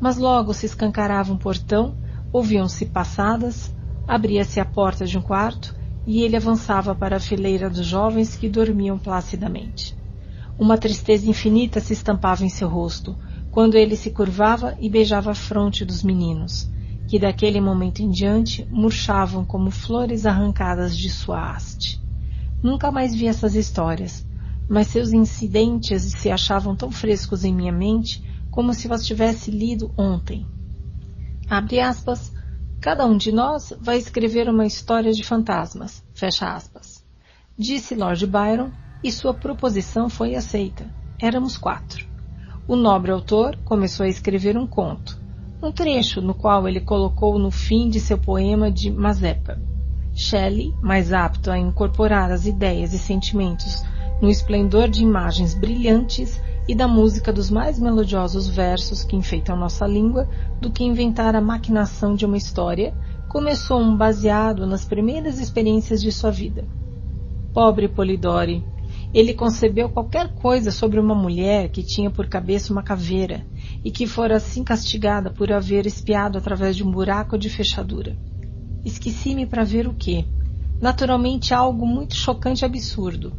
mas 0.00 0.16
logo 0.16 0.54
se 0.54 0.66
escancarava 0.66 1.32
um 1.32 1.36
portão, 1.36 1.94
ouviam-se 2.32 2.86
passadas, 2.86 3.74
abria-se 4.06 4.58
a 4.58 4.64
porta 4.64 5.04
de 5.04 5.18
um 5.18 5.22
quarto 5.22 5.74
e 6.06 6.22
ele 6.22 6.36
avançava 6.36 6.94
para 6.94 7.16
a 7.16 7.20
fileira 7.20 7.68
dos 7.68 7.86
jovens 7.86 8.34
que 8.34 8.48
dormiam 8.48 8.98
placidamente. 8.98 9.94
Uma 10.58 10.78
tristeza 10.78 11.28
infinita 11.28 11.80
se 11.80 11.92
estampava 11.92 12.44
em 12.44 12.48
seu 12.48 12.68
rosto, 12.68 13.16
quando 13.50 13.76
ele 13.76 13.96
se 13.96 14.10
curvava 14.10 14.76
e 14.80 14.88
beijava 14.88 15.32
a 15.32 15.34
fronte 15.34 15.84
dos 15.84 16.02
meninos, 16.02 16.70
que 17.06 17.18
daquele 17.18 17.60
momento 17.60 18.00
em 18.00 18.10
diante 18.10 18.66
murchavam 18.70 19.44
como 19.44 19.70
flores 19.70 20.24
arrancadas 20.24 20.96
de 20.96 21.10
sua 21.10 21.50
haste. 21.50 22.00
Nunca 22.62 22.90
mais 22.90 23.14
vi 23.14 23.26
essas 23.26 23.54
histórias, 23.54 24.24
mas 24.68 24.86
seus 24.86 25.12
incidentes 25.12 26.02
se 26.02 26.30
achavam 26.30 26.76
tão 26.76 26.90
frescos 26.90 27.44
em 27.44 27.54
minha 27.54 27.72
mente 27.72 28.22
como 28.50 28.74
se 28.74 28.88
os 28.88 29.06
tivesse 29.06 29.50
lido 29.50 29.92
ontem. 29.96 30.46
Abre 31.48 31.80
aspas. 31.80 32.32
Cada 32.80 33.04
um 33.04 33.16
de 33.16 33.30
nós 33.30 33.74
vai 33.80 33.98
escrever 33.98 34.48
uma 34.48 34.64
história 34.64 35.12
de 35.12 35.22
fantasmas. 35.22 36.02
Fecha 36.14 36.54
aspas. 36.54 37.04
Disse 37.58 37.94
Lord 37.94 38.26
Byron 38.26 38.70
e 39.04 39.12
sua 39.12 39.34
proposição 39.34 40.08
foi 40.08 40.34
aceita. 40.34 40.86
Éramos 41.20 41.58
quatro. 41.58 42.06
O 42.66 42.76
nobre 42.76 43.10
autor 43.10 43.58
começou 43.64 44.06
a 44.06 44.08
escrever 44.08 44.56
um 44.56 44.66
conto, 44.66 45.20
um 45.62 45.72
trecho 45.72 46.20
no 46.20 46.34
qual 46.34 46.68
ele 46.68 46.80
colocou 46.80 47.38
no 47.38 47.50
fim 47.50 47.88
de 47.90 48.00
seu 48.00 48.16
poema 48.16 48.70
de 48.70 48.90
Mazeppa. 48.90 49.60
Shelley, 50.14 50.74
mais 50.80 51.12
apto 51.12 51.50
a 51.50 51.58
incorporar 51.58 52.30
as 52.30 52.46
ideias 52.46 52.92
e 52.92 52.98
sentimentos 52.98 53.84
no 54.20 54.28
esplendor 54.28 54.88
de 54.88 55.02
imagens 55.02 55.54
brilhantes 55.54 56.40
e 56.68 56.74
da 56.74 56.86
música 56.86 57.32
dos 57.32 57.50
mais 57.50 57.78
melodiosos 57.78 58.48
versos 58.48 59.02
que 59.02 59.16
enfeitam 59.16 59.56
nossa 59.56 59.86
língua 59.86 60.28
do 60.60 60.70
que 60.70 60.84
inventar 60.84 61.34
a 61.34 61.40
maquinação 61.40 62.14
de 62.14 62.24
uma 62.24 62.36
história, 62.36 62.94
começou 63.28 63.80
um 63.80 63.96
baseado 63.96 64.66
nas 64.66 64.84
primeiras 64.84 65.38
experiências 65.38 66.00
de 66.00 66.12
sua 66.12 66.30
vida. 66.30 66.64
Pobre 67.52 67.88
Polidori, 67.88 68.64
ele 69.12 69.34
concebeu 69.34 69.88
qualquer 69.88 70.34
coisa 70.34 70.70
sobre 70.70 71.00
uma 71.00 71.14
mulher 71.14 71.68
que 71.68 71.82
tinha 71.82 72.10
por 72.10 72.28
cabeça 72.28 72.72
uma 72.72 72.82
caveira 72.82 73.44
e 73.84 73.90
que 73.90 74.06
fora 74.06 74.36
assim 74.36 74.62
castigada 74.62 75.30
por 75.30 75.52
haver 75.52 75.86
espiado 75.86 76.38
através 76.38 76.76
de 76.76 76.84
um 76.84 76.90
buraco 76.90 77.36
de 77.36 77.50
fechadura. 77.50 78.16
Esqueci-me 78.84 79.46
para 79.46 79.64
ver 79.64 79.88
o 79.88 79.94
que. 79.94 80.24
Naturalmente 80.80 81.52
algo 81.52 81.84
muito 81.84 82.14
chocante 82.14 82.62
e 82.62 82.64
absurdo, 82.64 83.36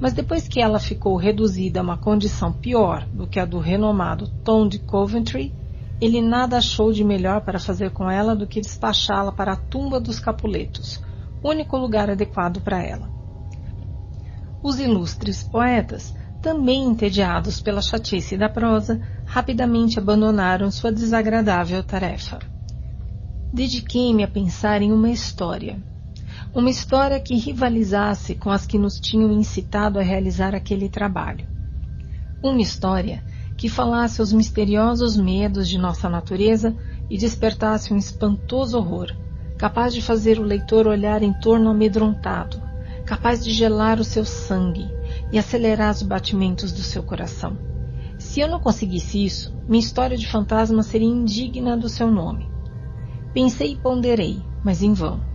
mas 0.00 0.12
depois 0.12 0.48
que 0.48 0.60
ela 0.60 0.78
ficou 0.78 1.16
reduzida 1.16 1.80
a 1.80 1.82
uma 1.82 1.96
condição 1.96 2.52
pior 2.52 3.06
do 3.12 3.26
que 3.26 3.38
a 3.38 3.44
do 3.44 3.58
renomado 3.58 4.28
Tom 4.44 4.66
de 4.66 4.78
Coventry, 4.78 5.52
ele 6.00 6.20
nada 6.20 6.58
achou 6.58 6.92
de 6.92 7.04
melhor 7.04 7.40
para 7.42 7.58
fazer 7.58 7.90
com 7.90 8.10
ela 8.10 8.34
do 8.34 8.46
que 8.46 8.60
despachá-la 8.60 9.32
para 9.32 9.52
a 9.52 9.56
tumba 9.56 10.00
dos 10.00 10.18
Capuletos, 10.18 11.00
único 11.42 11.76
lugar 11.76 12.10
adequado 12.10 12.60
para 12.60 12.82
ela. 12.82 13.08
Os 14.62 14.78
ilustres 14.78 15.42
poetas, 15.42 16.14
também 16.42 16.84
entediados 16.84 17.60
pela 17.60 17.80
chatice 17.80 18.36
da 18.36 18.48
prosa, 18.48 19.00
rapidamente 19.24 19.98
abandonaram 19.98 20.70
sua 20.70 20.92
desagradável 20.92 21.82
tarefa. 21.82 22.38
Dediquei-me 23.52 24.24
a 24.24 24.28
pensar 24.28 24.82
em 24.82 24.92
uma 24.92 25.10
história. 25.10 25.78
Uma 26.54 26.70
história 26.70 27.18
que 27.18 27.34
rivalizasse 27.34 28.36
com 28.36 28.48
as 28.48 28.64
que 28.64 28.78
nos 28.78 29.00
tinham 29.00 29.32
incitado 29.32 29.98
a 29.98 30.02
realizar 30.02 30.54
aquele 30.54 30.88
trabalho. 30.88 31.44
Uma 32.40 32.62
história 32.62 33.24
que 33.56 33.68
falasse 33.68 34.20
aos 34.20 34.32
misteriosos 34.32 35.16
medos 35.16 35.68
de 35.68 35.76
nossa 35.76 36.08
natureza 36.08 36.72
e 37.10 37.18
despertasse 37.18 37.92
um 37.92 37.96
espantoso 37.96 38.78
horror, 38.78 39.08
capaz 39.58 39.92
de 39.92 40.00
fazer 40.00 40.38
o 40.38 40.44
leitor 40.44 40.86
olhar 40.86 41.24
em 41.24 41.32
torno 41.32 41.70
amedrontado, 41.70 42.62
capaz 43.04 43.42
de 43.42 43.50
gelar 43.50 43.98
o 43.98 44.04
seu 44.04 44.24
sangue 44.24 44.88
e 45.32 45.38
acelerar 45.40 45.90
os 45.90 46.02
batimentos 46.02 46.70
do 46.70 46.82
seu 46.82 47.02
coração. 47.02 47.58
Se 48.16 48.38
eu 48.38 48.46
não 48.46 48.60
conseguisse 48.60 49.24
isso, 49.24 49.52
minha 49.68 49.80
história 49.80 50.16
de 50.16 50.28
fantasma 50.28 50.84
seria 50.84 51.08
indigna 51.08 51.76
do 51.76 51.88
seu 51.88 52.08
nome. 52.12 52.48
Pensei 53.32 53.72
e 53.72 53.76
ponderei, 53.76 54.40
mas 54.62 54.84
em 54.84 54.92
vão. 54.92 55.33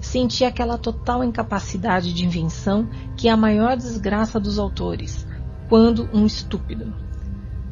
Senti 0.00 0.44
aquela 0.44 0.78
total 0.78 1.24
incapacidade 1.24 2.12
de 2.12 2.24
invenção 2.24 2.88
que 3.16 3.28
é 3.28 3.30
a 3.30 3.36
maior 3.36 3.76
desgraça 3.76 4.38
dos 4.38 4.58
autores, 4.58 5.26
quando 5.68 6.08
um 6.12 6.26
estúpido. 6.26 6.94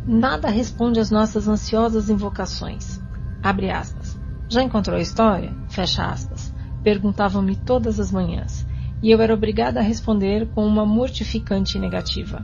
Nada 0.07 0.49
responde 0.49 1.01
às 1.01 1.11
nossas 1.11 1.49
ansiosas 1.49 2.11
invocações. 2.11 3.01
Abre 3.43 3.71
aspas. 3.71 4.19
Já 4.49 4.63
encontrou 4.63 4.97
a 4.97 5.03
história? 5.03 5.55
Fecha 5.69 6.07
aspas. 6.07 6.53
Perguntavam-me 6.83 7.57
todas 7.57 7.99
as 7.99 8.11
manhãs 8.11 8.67
e 9.05 9.11
eu 9.11 9.21
era 9.21 9.35
obrigada 9.35 9.81
a 9.81 9.83
responder 9.83 10.49
com 10.55 10.67
uma 10.67 10.87
mortificante 10.87 11.79
negativa. 11.79 12.43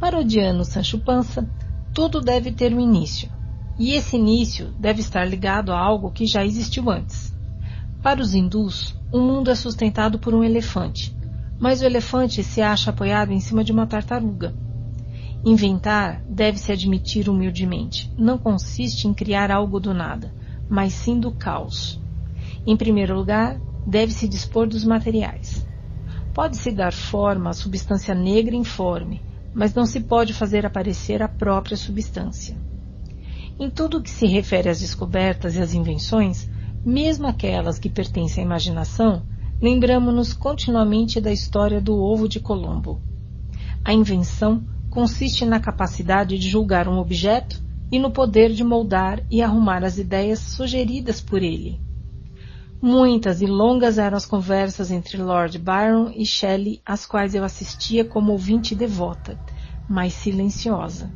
Parodiando 0.00 0.64
Sancho 0.64 0.98
Panza, 0.98 1.46
tudo 1.92 2.22
deve 2.22 2.50
ter 2.52 2.72
um 2.72 2.80
início, 2.80 3.28
e 3.78 3.92
esse 3.92 4.16
início 4.16 4.72
deve 4.78 5.00
estar 5.00 5.26
ligado 5.26 5.70
a 5.70 5.78
algo 5.78 6.10
que 6.10 6.24
já 6.24 6.42
existiu 6.42 6.90
antes. 6.90 7.36
Para 8.02 8.22
os 8.22 8.32
hindus, 8.32 8.94
o 9.12 9.18
mundo 9.18 9.50
é 9.50 9.54
sustentado 9.56 10.18
por 10.20 10.32
um 10.32 10.44
elefante, 10.44 11.14
mas 11.58 11.80
o 11.80 11.84
elefante 11.84 12.44
se 12.44 12.62
acha 12.62 12.90
apoiado 12.90 13.32
em 13.32 13.40
cima 13.40 13.64
de 13.64 13.72
uma 13.72 13.86
tartaruga. 13.86 14.54
Inventar, 15.44 16.22
deve-se 16.28 16.70
admitir 16.70 17.28
humildemente, 17.28 18.12
não 18.16 18.38
consiste 18.38 19.08
em 19.08 19.14
criar 19.14 19.50
algo 19.50 19.80
do 19.80 19.92
nada, 19.92 20.32
mas 20.68 20.92
sim 20.92 21.18
do 21.18 21.32
caos. 21.32 22.00
Em 22.64 22.76
primeiro 22.76 23.16
lugar, 23.16 23.60
deve-se 23.84 24.28
dispor 24.28 24.68
dos 24.68 24.84
materiais. 24.84 25.66
Pode-se 26.32 26.70
dar 26.70 26.92
forma 26.92 27.50
à 27.50 27.52
substância 27.52 28.14
negra 28.14 28.54
informe, 28.54 29.20
mas 29.52 29.74
não 29.74 29.84
se 29.84 30.00
pode 30.00 30.32
fazer 30.32 30.64
aparecer 30.64 31.20
a 31.20 31.28
própria 31.28 31.76
substância. 31.76 32.56
Em 33.58 33.68
tudo 33.68 33.98
o 33.98 34.02
que 34.02 34.10
se 34.10 34.24
refere 34.26 34.68
às 34.68 34.78
descobertas 34.78 35.56
e 35.56 35.60
às 35.60 35.74
invenções, 35.74 36.48
mesmo 36.84 37.26
aquelas 37.26 37.78
que 37.78 37.88
pertencem 37.88 38.42
à 38.42 38.46
imaginação, 38.46 39.22
lembramos-nos 39.60 40.32
continuamente 40.32 41.20
da 41.20 41.32
história 41.32 41.80
do 41.80 41.96
ovo 41.96 42.28
de 42.28 42.40
Colombo. 42.40 43.00
A 43.84 43.92
invenção 43.92 44.64
consiste 44.90 45.44
na 45.44 45.60
capacidade 45.60 46.38
de 46.38 46.48
julgar 46.48 46.88
um 46.88 46.98
objeto 46.98 47.62
e 47.90 47.98
no 47.98 48.10
poder 48.10 48.52
de 48.52 48.62
moldar 48.62 49.24
e 49.30 49.42
arrumar 49.42 49.84
as 49.84 49.98
ideias 49.98 50.38
sugeridas 50.38 51.20
por 51.20 51.42
ele. 51.42 51.80
Muitas 52.80 53.42
e 53.42 53.46
longas 53.46 53.98
eram 53.98 54.16
as 54.16 54.24
conversas 54.24 54.90
entre 54.90 55.20
Lord 55.20 55.58
Byron 55.58 56.12
e 56.14 56.24
Shelley, 56.24 56.80
às 56.86 57.04
quais 57.04 57.34
eu 57.34 57.42
assistia 57.42 58.04
como 58.04 58.32
ouvinte 58.32 58.74
devota, 58.74 59.38
mas 59.88 60.12
silenciosa. 60.12 61.10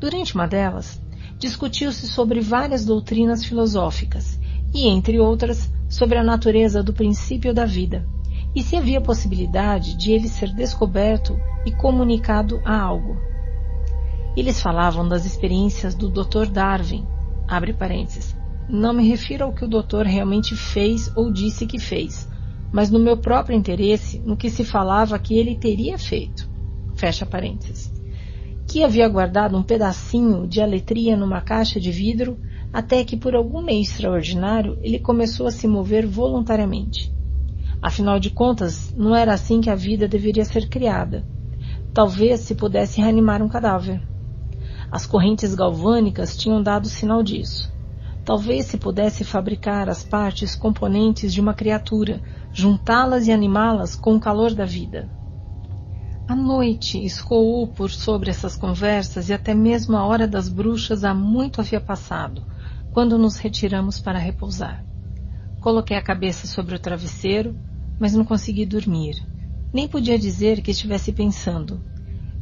Durante 0.00 0.34
uma 0.34 0.48
delas, 0.48 1.00
discutiu-se 1.38 2.08
sobre 2.08 2.40
várias 2.40 2.84
doutrinas 2.84 3.44
filosóficas 3.44 4.37
e, 4.74 4.88
entre 4.88 5.18
outras, 5.18 5.70
sobre 5.88 6.18
a 6.18 6.24
natureza 6.24 6.82
do 6.82 6.92
princípio 6.92 7.54
da 7.54 7.64
vida 7.64 8.06
e 8.54 8.62
se 8.62 8.76
havia 8.76 9.00
possibilidade 9.00 9.96
de 9.96 10.12
ele 10.12 10.28
ser 10.28 10.52
descoberto 10.52 11.38
e 11.64 11.72
comunicado 11.72 12.60
a 12.64 12.78
algo. 12.80 13.16
Eles 14.36 14.60
falavam 14.60 15.06
das 15.06 15.24
experiências 15.24 15.94
do 15.94 16.08
Dr. 16.08 16.46
Darwin, 16.46 17.06
abre 17.46 17.72
parênteses. 17.72 18.36
Não 18.68 18.92
me 18.92 19.08
refiro 19.08 19.44
ao 19.44 19.52
que 19.52 19.64
o 19.64 19.68
doutor 19.68 20.06
realmente 20.06 20.54
fez 20.54 21.10
ou 21.16 21.32
disse 21.32 21.66
que 21.66 21.78
fez, 21.78 22.28
mas 22.70 22.90
no 22.90 22.98
meu 22.98 23.16
próprio 23.16 23.56
interesse 23.56 24.18
no 24.20 24.36
que 24.36 24.50
se 24.50 24.64
falava 24.64 25.18
que 25.18 25.36
ele 25.36 25.56
teria 25.56 25.98
feito. 25.98 26.48
Fecha 26.94 27.24
parênteses. 27.24 27.92
Que 28.66 28.84
havia 28.84 29.08
guardado 29.08 29.56
um 29.56 29.62
pedacinho 29.62 30.46
de 30.46 30.60
aletria 30.60 31.16
numa 31.16 31.40
caixa 31.40 31.80
de 31.80 31.90
vidro 31.90 32.38
até 32.72 33.04
que, 33.04 33.16
por 33.16 33.34
algum 33.34 33.62
meio 33.62 33.82
extraordinário, 33.82 34.78
ele 34.82 34.98
começou 34.98 35.46
a 35.46 35.50
se 35.50 35.66
mover 35.66 36.06
voluntariamente. 36.06 37.12
Afinal 37.80 38.18
de 38.18 38.30
contas, 38.30 38.92
não 38.96 39.14
era 39.14 39.32
assim 39.32 39.60
que 39.60 39.70
a 39.70 39.74
vida 39.74 40.08
deveria 40.08 40.44
ser 40.44 40.68
criada. 40.68 41.24
Talvez 41.94 42.40
se 42.40 42.54
pudesse 42.54 43.00
reanimar 43.00 43.42
um 43.42 43.48
cadáver. 43.48 44.02
As 44.90 45.06
correntes 45.06 45.54
galvânicas 45.54 46.36
tinham 46.36 46.62
dado 46.62 46.88
sinal 46.88 47.22
disso. 47.22 47.72
Talvez 48.24 48.66
se 48.66 48.76
pudesse 48.76 49.24
fabricar 49.24 49.88
as 49.88 50.04
partes 50.04 50.54
componentes 50.54 51.32
de 51.32 51.40
uma 51.40 51.54
criatura, 51.54 52.20
juntá-las 52.52 53.26
e 53.26 53.32
animá-las 53.32 53.96
com 53.96 54.16
o 54.16 54.20
calor 54.20 54.52
da 54.54 54.64
vida. 54.64 55.08
A 56.26 56.36
noite 56.36 57.02
escoou 57.02 57.66
por 57.66 57.90
sobre 57.90 58.28
essas 58.28 58.54
conversas 58.54 59.30
e 59.30 59.32
até 59.32 59.54
mesmo 59.54 59.96
a 59.96 60.04
hora 60.04 60.28
das 60.28 60.46
bruxas 60.46 61.04
há 61.04 61.14
muito 61.14 61.58
havia 61.58 61.80
passado, 61.80 62.44
quando 62.98 63.16
nos 63.16 63.36
retiramos 63.36 64.00
para 64.00 64.18
repousar. 64.18 64.84
Coloquei 65.60 65.96
a 65.96 66.02
cabeça 66.02 66.48
sobre 66.48 66.74
o 66.74 66.80
travesseiro, 66.80 67.56
mas 67.96 68.12
não 68.12 68.24
consegui 68.24 68.66
dormir. 68.66 69.24
Nem 69.72 69.86
podia 69.86 70.18
dizer 70.18 70.60
que 70.62 70.72
estivesse 70.72 71.12
pensando. 71.12 71.80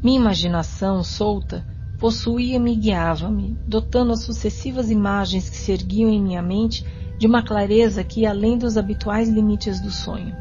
Minha 0.02 0.18
imaginação, 0.18 1.04
solta, 1.04 1.62
possuía-me 1.98 2.72
e 2.72 2.76
guiava-me, 2.76 3.54
dotando 3.68 4.14
as 4.14 4.22
sucessivas 4.22 4.90
imagens 4.90 5.50
que 5.50 5.58
se 5.58 5.72
erguiam 5.72 6.08
em 6.08 6.22
minha 6.22 6.40
mente 6.40 6.86
de 7.18 7.26
uma 7.26 7.42
clareza 7.42 8.02
que 8.02 8.20
ia 8.20 8.30
além 8.30 8.56
dos 8.56 8.78
habituais 8.78 9.28
limites 9.28 9.78
do 9.78 9.90
sonho. 9.90 10.34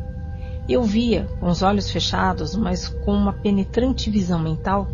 Eu 0.65 0.81
via, 0.83 1.27
com 1.41 1.47
os 1.47 1.61
olhos 1.61 1.91
fechados, 1.91 2.55
mas 2.55 2.87
com 2.87 3.11
uma 3.11 3.33
penetrante 3.33 4.09
visão 4.09 4.39
mental, 4.39 4.87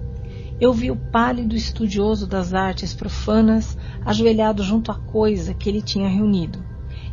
eu 0.60 0.74
vi 0.74 0.90
o 0.90 0.96
pálido 0.96 1.56
estudioso 1.56 2.26
das 2.26 2.56
artes 2.56 2.92
profanas 2.92 3.78
ajoelhado 4.06 4.64
junto 4.64 4.92
à 4.92 4.96
coisa 4.96 5.54
que 5.54 5.70
ele 5.70 5.82
tinha 5.82 6.08
reunido. 6.08 6.64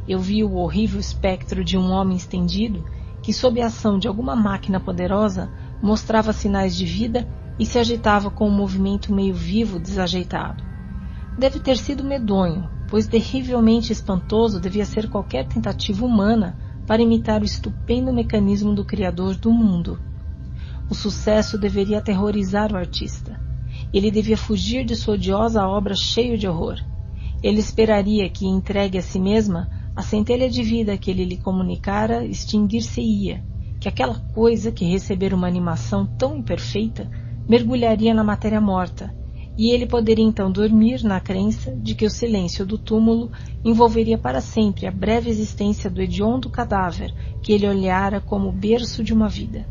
Eu 0.07 0.19
vi 0.19 0.43
o 0.43 0.55
horrível 0.55 0.99
espectro 0.99 1.63
de 1.63 1.77
um 1.77 1.91
homem 1.91 2.17
estendido 2.17 2.85
que, 3.23 3.33
sob 3.33 3.61
a 3.61 3.67
ação 3.67 3.99
de 3.99 4.09
alguma 4.09 4.35
máquina 4.35 4.81
poderosa, 4.81 5.51
mostrava 5.83 6.33
sinais 6.33 6.75
de 6.75 6.85
vida 6.85 7.29
e 7.59 7.67
se 7.67 7.79
agitava 7.79 8.31
com 8.31 8.49
um 8.49 8.55
movimento 8.55 9.13
meio 9.13 9.35
vivo 9.35 9.79
desajeitado. 9.79 10.65
Deve 11.39 11.61
ter 11.61 11.77
sido 11.77 12.05
medonho, 12.05 12.69
pois 12.89 13.07
terrivelmente 13.07 13.93
espantoso 13.93 14.61
devia 14.61 14.85
ser 14.85 15.09
qualquer 15.11 15.47
tentativa 15.47 16.05
humana 16.05 16.59
para 16.87 17.03
imitar 17.03 17.43
o 17.43 17.45
estupendo 17.45 18.13
mecanismo 18.13 18.75
do 18.75 18.85
Criador 18.85 19.37
do 19.37 19.53
mundo. 19.53 20.01
O 20.89 20.95
sucesso 20.95 21.59
deveria 21.59 21.99
aterrorizar 21.99 22.73
o 22.73 22.77
artista. 22.77 23.39
Ele 23.93 24.11
devia 24.11 24.39
fugir 24.39 24.85
de 24.85 24.97
sua 24.97 25.15
odiosa 25.15 25.67
obra 25.67 25.95
cheio 25.95 26.39
de 26.39 26.49
horror. 26.49 26.83
Ele 27.43 27.61
esperaria 27.61 28.29
que, 28.29 28.47
entregue 28.47 28.99
a 28.99 29.03
si 29.03 29.21
mesma, 29.21 29.69
a 29.95 30.03
centelha 30.03 30.49
de 30.49 30.63
vida 30.63 30.97
que 30.97 31.11
ele 31.11 31.25
lhe 31.25 31.37
comunicara 31.37 32.25
extinguir-se-ia, 32.25 33.43
que 33.81 33.89
aquela 33.89 34.17
coisa 34.33 34.73
que 34.73 34.85
recebera 34.85 35.35
uma 35.35 35.47
animação 35.47 36.07
tão 36.07 36.37
imperfeita 36.37 37.11
mergulharia 37.49 38.13
na 38.13 38.25
matéria 38.25 38.61
morta, 38.61 39.15
e 39.57 39.71
ele 39.71 39.87
poderia 39.87 40.25
então 40.25 40.53
dormir 40.53 41.03
na 41.03 41.19
crença 41.19 41.75
de 41.75 41.95
que 41.97 42.07
o 42.07 42.11
silêncio 42.11 42.65
do 42.65 42.79
túmulo 42.79 43.31
envolveria 43.65 44.17
para 44.17 44.41
sempre 44.41 44.87
a 44.87 44.91
breve 44.91 45.31
existência 45.31 45.91
do 45.91 46.01
hediondo 46.01 46.49
cadáver 46.49 47.13
que 47.43 47.53
ele 47.53 47.67
olhara 47.67 48.21
como 48.21 48.49
o 48.49 48.53
berço 48.53 49.03
de 49.03 49.13
uma 49.13 49.29
vida. 49.29 49.67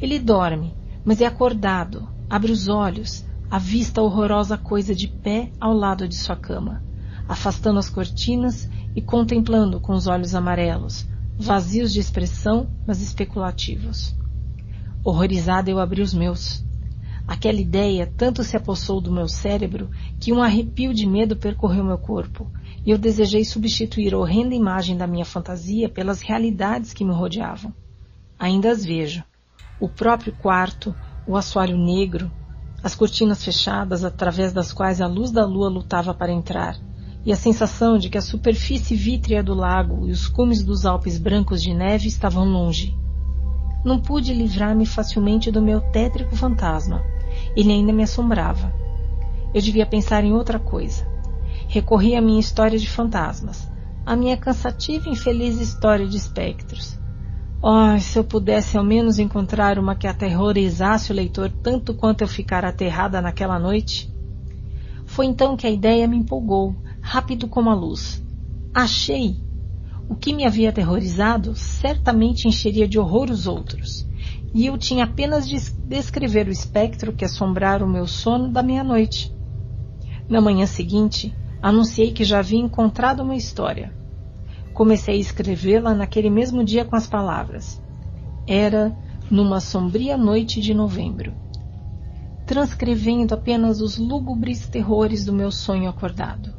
Ele 0.00 0.18
dorme, 0.18 0.74
mas 1.04 1.22
é 1.22 1.26
acordado, 1.26 2.06
abre 2.28 2.52
os 2.52 2.68
olhos, 2.68 3.24
avista 3.50 4.00
a 4.00 4.04
horrorosa 4.04 4.58
coisa 4.58 4.94
de 4.94 5.08
pé 5.08 5.50
ao 5.58 5.72
lado 5.72 6.06
de 6.06 6.16
sua 6.16 6.36
cama, 6.36 6.82
afastando 7.26 7.78
as 7.78 7.88
cortinas 7.88 8.68
e 8.94 9.00
contemplando 9.00 9.80
com 9.80 9.92
os 9.92 10.06
olhos 10.06 10.34
amarelos, 10.34 11.06
vazios 11.38 11.92
de 11.92 12.00
expressão, 12.00 12.68
mas 12.86 13.00
especulativos. 13.00 14.14
Horrorizada, 15.02 15.70
eu 15.70 15.78
abri 15.78 16.02
os 16.02 16.12
meus. 16.12 16.64
Aquela 17.26 17.60
ideia 17.60 18.12
tanto 18.16 18.42
se 18.42 18.56
apossou 18.56 19.00
do 19.00 19.12
meu 19.12 19.28
cérebro 19.28 19.90
que 20.18 20.32
um 20.32 20.42
arrepio 20.42 20.92
de 20.92 21.06
medo 21.06 21.36
percorreu 21.36 21.84
meu 21.84 21.98
corpo, 21.98 22.50
e 22.84 22.90
eu 22.90 22.98
desejei 22.98 23.44
substituir 23.44 24.14
a 24.14 24.18
horrenda 24.18 24.54
imagem 24.54 24.96
da 24.96 25.06
minha 25.06 25.24
fantasia 25.24 25.88
pelas 25.88 26.20
realidades 26.20 26.92
que 26.92 27.04
me 27.04 27.12
rodeavam. 27.12 27.72
Ainda 28.38 28.70
as 28.70 28.84
vejo. 28.84 29.22
O 29.80 29.88
próprio 29.88 30.32
quarto, 30.32 30.94
o 31.26 31.36
assoalho 31.36 31.76
negro, 31.76 32.30
as 32.82 32.94
cortinas 32.94 33.44
fechadas 33.44 34.04
através 34.04 34.52
das 34.52 34.72
quais 34.72 35.00
a 35.00 35.06
luz 35.06 35.30
da 35.30 35.44
lua 35.44 35.68
lutava 35.68 36.14
para 36.14 36.32
entrar, 36.32 36.76
e 37.24 37.32
a 37.32 37.36
sensação 37.36 37.98
de 37.98 38.08
que 38.08 38.18
a 38.18 38.22
superfície 38.22 38.94
vítrea 38.94 39.42
do 39.42 39.54
lago 39.54 40.06
e 40.06 40.10
os 40.10 40.28
cumes 40.28 40.62
dos 40.62 40.86
Alpes 40.86 41.18
brancos 41.18 41.62
de 41.62 41.74
neve 41.74 42.06
estavam 42.06 42.44
longe. 42.44 42.96
Não 43.84 44.00
pude 44.00 44.32
livrar-me 44.32 44.86
facilmente 44.86 45.50
do 45.50 45.62
meu 45.62 45.80
tétrico 45.80 46.34
fantasma. 46.36 47.02
Ele 47.56 47.72
ainda 47.72 47.92
me 47.92 48.02
assombrava. 48.02 48.72
Eu 49.54 49.60
devia 49.60 49.86
pensar 49.86 50.24
em 50.24 50.32
outra 50.32 50.58
coisa. 50.58 51.06
Recorri 51.68 52.14
à 52.14 52.20
minha 52.20 52.40
história 52.40 52.78
de 52.78 52.88
fantasmas, 52.88 53.70
à 54.04 54.16
minha 54.16 54.36
cansativa 54.36 55.08
e 55.08 55.12
infeliz 55.12 55.60
história 55.60 56.06
de 56.06 56.16
espectros. 56.16 56.97
Oh, 57.60 57.98
se 57.98 58.16
eu 58.16 58.22
pudesse 58.22 58.78
ao 58.78 58.84
menos 58.84 59.18
encontrar 59.18 59.80
uma 59.80 59.96
que 59.96 60.06
aterrorizasse 60.06 61.10
o 61.10 61.14
leitor 61.14 61.50
tanto 61.50 61.92
quanto 61.92 62.22
eu 62.22 62.28
ficara 62.28 62.68
aterrada 62.68 63.20
naquela 63.20 63.58
noite. 63.58 64.08
Foi 65.04 65.26
então 65.26 65.56
que 65.56 65.66
a 65.66 65.70
ideia 65.70 66.06
me 66.06 66.16
empolgou, 66.16 66.76
rápido 67.00 67.48
como 67.48 67.68
a 67.68 67.74
luz. 67.74 68.22
Achei! 68.72 69.34
O 70.08 70.14
que 70.14 70.32
me 70.32 70.44
havia 70.46 70.68
aterrorizado 70.68 71.54
certamente 71.56 72.46
encheria 72.46 72.86
de 72.86 72.96
horror 72.96 73.28
os 73.28 73.48
outros, 73.48 74.06
e 74.54 74.66
eu 74.66 74.78
tinha 74.78 75.04
apenas 75.04 75.48
de 75.48 75.58
descrever 75.88 76.46
o 76.46 76.52
espectro 76.52 77.12
que 77.12 77.24
assombrara 77.24 77.84
o 77.84 77.88
meu 77.88 78.06
sono 78.06 78.52
da 78.52 78.62
meia-noite. 78.62 79.32
Na 80.28 80.40
manhã 80.40 80.64
seguinte, 80.64 81.34
anunciei 81.60 82.12
que 82.12 82.24
já 82.24 82.38
havia 82.38 82.60
encontrado 82.60 83.20
uma 83.20 83.34
história. 83.34 83.97
Comecei 84.78 85.16
a 85.16 85.18
escrevê-la 85.18 85.92
naquele 85.92 86.30
mesmo 86.30 86.62
dia 86.62 86.84
com 86.84 86.94
as 86.94 87.04
palavras. 87.04 87.82
Era 88.46 88.96
numa 89.28 89.58
sombria 89.58 90.16
noite 90.16 90.60
de 90.60 90.72
novembro, 90.72 91.32
transcrevendo 92.46 93.34
apenas 93.34 93.80
os 93.80 93.98
lúgubres 93.98 94.68
terrores 94.68 95.24
do 95.24 95.32
meu 95.32 95.50
sonho 95.50 95.90
acordado. 95.90 96.54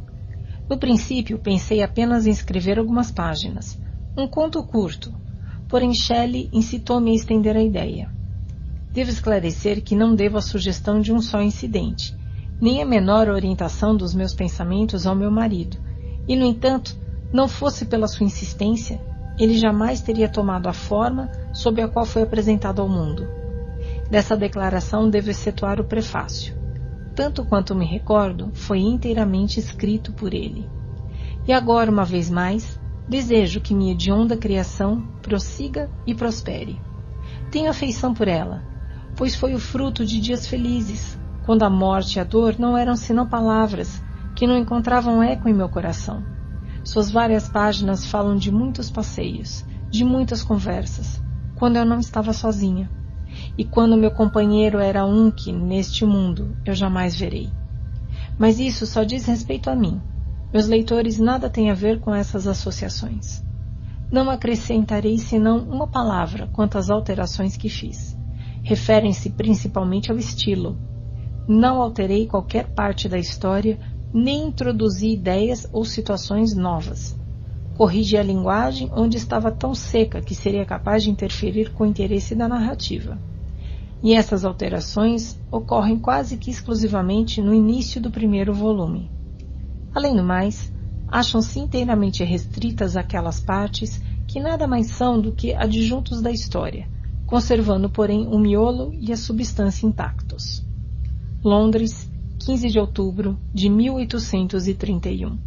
No 0.69 0.77
princípio, 0.77 1.39
pensei 1.39 1.81
apenas 1.81 2.27
em 2.27 2.31
escrever 2.31 2.77
algumas 2.77 3.09
páginas, 3.09 3.81
um 4.17 4.27
conto 4.27 4.61
curto, 4.63 5.13
porém 5.69 5.93
Shelley 5.93 6.49
incitou-me 6.51 7.11
a 7.11 7.15
estender 7.15 7.55
a 7.55 7.63
ideia. 7.63 8.11
Devo 8.91 9.11
esclarecer 9.11 9.81
que 9.81 9.95
não 9.95 10.13
devo 10.13 10.37
a 10.37 10.41
sugestão 10.41 10.99
de 10.99 11.13
um 11.13 11.21
só 11.21 11.41
incidente, 11.41 12.13
nem 12.59 12.81
a 12.81 12.85
menor 12.85 13.29
orientação 13.29 13.95
dos 13.95 14.13
meus 14.13 14.33
pensamentos 14.33 15.07
ao 15.07 15.15
meu 15.15 15.31
marido, 15.31 15.77
e, 16.27 16.35
no 16.35 16.45
entanto, 16.45 16.99
não 17.31 17.47
fosse 17.47 17.85
pela 17.85 18.07
sua 18.07 18.25
insistência, 18.25 18.99
ele 19.37 19.57
jamais 19.57 20.01
teria 20.01 20.27
tomado 20.27 20.67
a 20.67 20.73
forma 20.73 21.29
sob 21.53 21.81
a 21.81 21.87
qual 21.87 22.05
foi 22.05 22.23
apresentado 22.23 22.81
ao 22.81 22.89
mundo. 22.89 23.27
Dessa 24.09 24.35
declaração 24.35 25.09
devo 25.09 25.29
excetuar 25.29 25.79
o 25.79 25.85
prefácio 25.85 26.59
tanto 27.19 27.43
quanto 27.43 27.75
me 27.75 27.85
recordo, 27.85 28.49
foi 28.53 28.79
inteiramente 28.79 29.59
escrito 29.59 30.13
por 30.13 30.33
ele. 30.33 30.69
E 31.45 31.51
agora, 31.51 31.91
uma 31.91 32.05
vez 32.05 32.29
mais, 32.29 32.79
desejo 33.09 33.59
que 33.59 33.75
minha 33.75 33.91
hedionda 33.91 34.37
criação 34.37 35.05
prossiga 35.21 35.89
e 36.07 36.15
prospere. 36.15 36.79
Tenho 37.51 37.69
afeição 37.69 38.13
por 38.13 38.29
ela, 38.29 38.63
pois 39.17 39.35
foi 39.35 39.53
o 39.53 39.59
fruto 39.59 40.05
de 40.05 40.21
dias 40.21 40.47
felizes, 40.47 41.19
quando 41.45 41.63
a 41.63 41.69
morte 41.69 42.15
e 42.15 42.19
a 42.21 42.23
dor 42.23 42.55
não 42.57 42.77
eram 42.77 42.95
senão 42.95 43.27
palavras 43.27 44.01
que 44.33 44.47
não 44.47 44.57
encontravam 44.57 45.21
eco 45.21 45.49
em 45.49 45.53
meu 45.53 45.67
coração. 45.67 46.23
Suas 46.83 47.11
várias 47.11 47.47
páginas 47.47 48.05
falam 48.05 48.35
de 48.35 48.51
muitos 48.51 48.89
passeios, 48.89 49.65
de 49.89 50.03
muitas 50.03 50.43
conversas, 50.43 51.21
quando 51.55 51.75
eu 51.75 51.85
não 51.85 51.99
estava 51.99 52.33
sozinha, 52.33 52.89
e 53.57 53.63
quando 53.63 53.97
meu 53.97 54.11
companheiro 54.11 54.79
era 54.79 55.05
um 55.05 55.29
que, 55.29 55.51
neste 55.51 56.05
mundo, 56.05 56.55
eu 56.65 56.73
jamais 56.73 57.15
verei. 57.15 57.49
Mas 58.37 58.59
isso 58.59 58.85
só 58.85 59.03
diz 59.03 59.25
respeito 59.25 59.69
a 59.69 59.75
mim. 59.75 60.01
Meus 60.51 60.67
leitores 60.67 61.19
nada 61.19 61.49
têm 61.49 61.69
a 61.69 61.73
ver 61.73 61.99
com 61.99 62.15
essas 62.15 62.47
associações. 62.47 63.43
Não 64.11 64.29
acrescentarei 64.29 65.17
senão 65.19 65.59
uma 65.59 65.85
palavra 65.85 66.47
quanto 66.53 66.77
às 66.77 66.89
alterações 66.89 67.55
que 67.55 67.69
fiz. 67.69 68.17
Referem-se 68.63 69.29
principalmente 69.31 70.11
ao 70.11 70.17
estilo. 70.17 70.77
Não 71.47 71.81
alterei 71.81 72.25
qualquer 72.25 72.69
parte 72.69 73.07
da 73.07 73.19
história 73.19 73.77
nem 74.13 74.47
introduzi 74.47 75.09
ideias 75.09 75.67
ou 75.71 75.85
situações 75.85 76.55
novas. 76.55 77.17
Corrigi 77.77 78.17
a 78.17 78.23
linguagem 78.23 78.89
onde 78.93 79.17
estava 79.17 79.51
tão 79.51 79.73
seca 79.73 80.21
que 80.21 80.35
seria 80.35 80.65
capaz 80.65 81.03
de 81.03 81.09
interferir 81.09 81.71
com 81.73 81.83
o 81.83 81.87
interesse 81.87 82.35
da 82.35 82.47
narrativa. 82.47 83.17
E 84.01 84.13
essas 84.13 84.43
alterações 84.43 85.39
ocorrem 85.51 85.99
quase 85.99 86.37
que 86.37 86.49
exclusivamente 86.49 87.41
no 87.41 87.53
início 87.53 88.01
do 88.01 88.09
primeiro 88.09 88.53
volume. 88.53 89.11
Além 89.93 90.15
do 90.15 90.23
mais, 90.23 90.71
acham-se 91.07 91.59
inteiramente 91.59 92.23
restritas 92.23 92.95
aquelas 92.95 93.39
partes 93.39 94.01
que 94.27 94.39
nada 94.39 94.67
mais 94.67 94.87
são 94.87 95.19
do 95.19 95.31
que 95.31 95.53
adjuntos 95.53 96.21
da 96.21 96.31
história, 96.31 96.87
conservando, 97.25 97.89
porém, 97.89 98.27
o 98.27 98.37
miolo 98.37 98.93
e 98.93 99.11
a 99.11 99.17
substância 99.17 99.85
intactos. 99.85 100.65
Londres, 101.43 102.08
15 102.39 102.69
de 102.69 102.79
outubro 102.79 103.37
de 103.53 103.69
1831. 103.69 105.37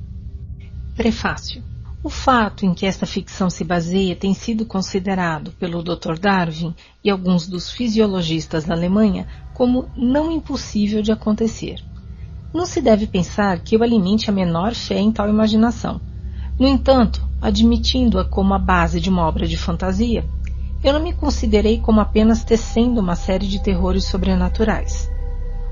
Prefácio. 0.95 1.65
O 2.05 2.11
fato 2.11 2.67
em 2.67 2.75
que 2.75 2.85
esta 2.85 3.07
ficção 3.07 3.49
se 3.49 3.65
baseia 3.65 4.15
tem 4.15 4.35
sido 4.35 4.67
considerado 4.67 5.53
pelo 5.53 5.83
Dr. 5.83 6.19
Darwin 6.21 6.75
e 7.03 7.09
alguns 7.09 7.47
dos 7.47 7.71
fisiologistas 7.71 8.65
da 8.65 8.75
Alemanha 8.75 9.27
como 9.55 9.89
não 9.97 10.31
impossível 10.31 11.01
de 11.01 11.11
acontecer. 11.11 11.83
Não 12.53 12.67
se 12.67 12.81
deve 12.83 13.07
pensar 13.07 13.61
que 13.61 13.75
eu 13.75 13.83
alimente 13.83 14.29
a 14.29 14.33
menor 14.33 14.75
fé 14.75 14.99
em 14.99 15.11
tal 15.11 15.31
imaginação. 15.31 15.99
No 16.59 16.69
entanto, 16.69 17.27
admitindo-a 17.41 18.25
como 18.25 18.53
a 18.53 18.59
base 18.59 19.01
de 19.01 19.09
uma 19.09 19.27
obra 19.27 19.47
de 19.47 19.57
fantasia, 19.57 20.29
eu 20.85 20.93
não 20.93 21.03
me 21.03 21.15
considerei 21.15 21.79
como 21.79 22.01
apenas 22.01 22.45
tecendo 22.45 23.01
uma 23.01 23.17
série 23.17 23.47
de 23.47 23.63
terrores 23.63 24.05
sobrenaturais. 24.05 25.11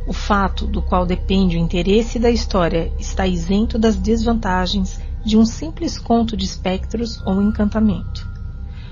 O 0.06 0.12
fato 0.12 0.66
do 0.66 0.80
qual 0.80 1.04
depende 1.04 1.56
o 1.56 1.60
interesse 1.60 2.18
da 2.18 2.30
história 2.30 2.92
está 2.98 3.26
isento 3.26 3.78
das 3.78 3.96
desvantagens 3.96 5.00
de 5.24 5.36
um 5.36 5.44
simples 5.44 5.98
conto 5.98 6.36
de 6.36 6.44
espectros 6.44 7.20
ou 7.26 7.40
encantamento. 7.42 8.28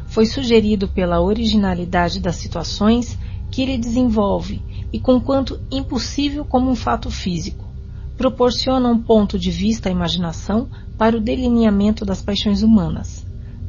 Foi 0.07 0.27
sugerido 0.27 0.89
pela 0.89 1.21
originalidade 1.21 2.21
das 2.21 2.37
situações 2.37 3.19
que 3.51 3.63
ele 3.63 3.79
desenvolve 3.79 4.63
e, 4.93 5.01
conquanto 5.01 5.61
impossível 5.71 6.45
como 6.45 6.71
um 6.71 6.75
fato 6.75 7.11
físico, 7.11 7.67
proporciona 8.17 8.89
um 8.89 9.01
ponto 9.01 9.39
de 9.39 9.51
vista 9.51 9.89
à 9.89 9.93
imaginação 9.93 10.69
para 10.97 11.17
o 11.17 11.21
delineamento 11.21 12.05
das 12.05 12.21
paixões 12.21 12.63
humanas, 12.63 13.25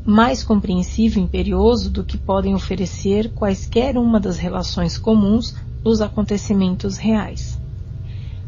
mais 0.05 0.43
compreensível 0.43 1.21
e 1.21 1.25
imperioso 1.25 1.89
do 1.89 2.03
que 2.03 2.17
podem 2.17 2.55
oferecer 2.55 3.31
quaisquer 3.33 3.97
uma 3.97 4.19
das 4.19 4.37
relações 4.37 4.97
comuns 4.97 5.55
dos 5.83 6.01
acontecimentos 6.01 6.97
reais. 6.97 7.59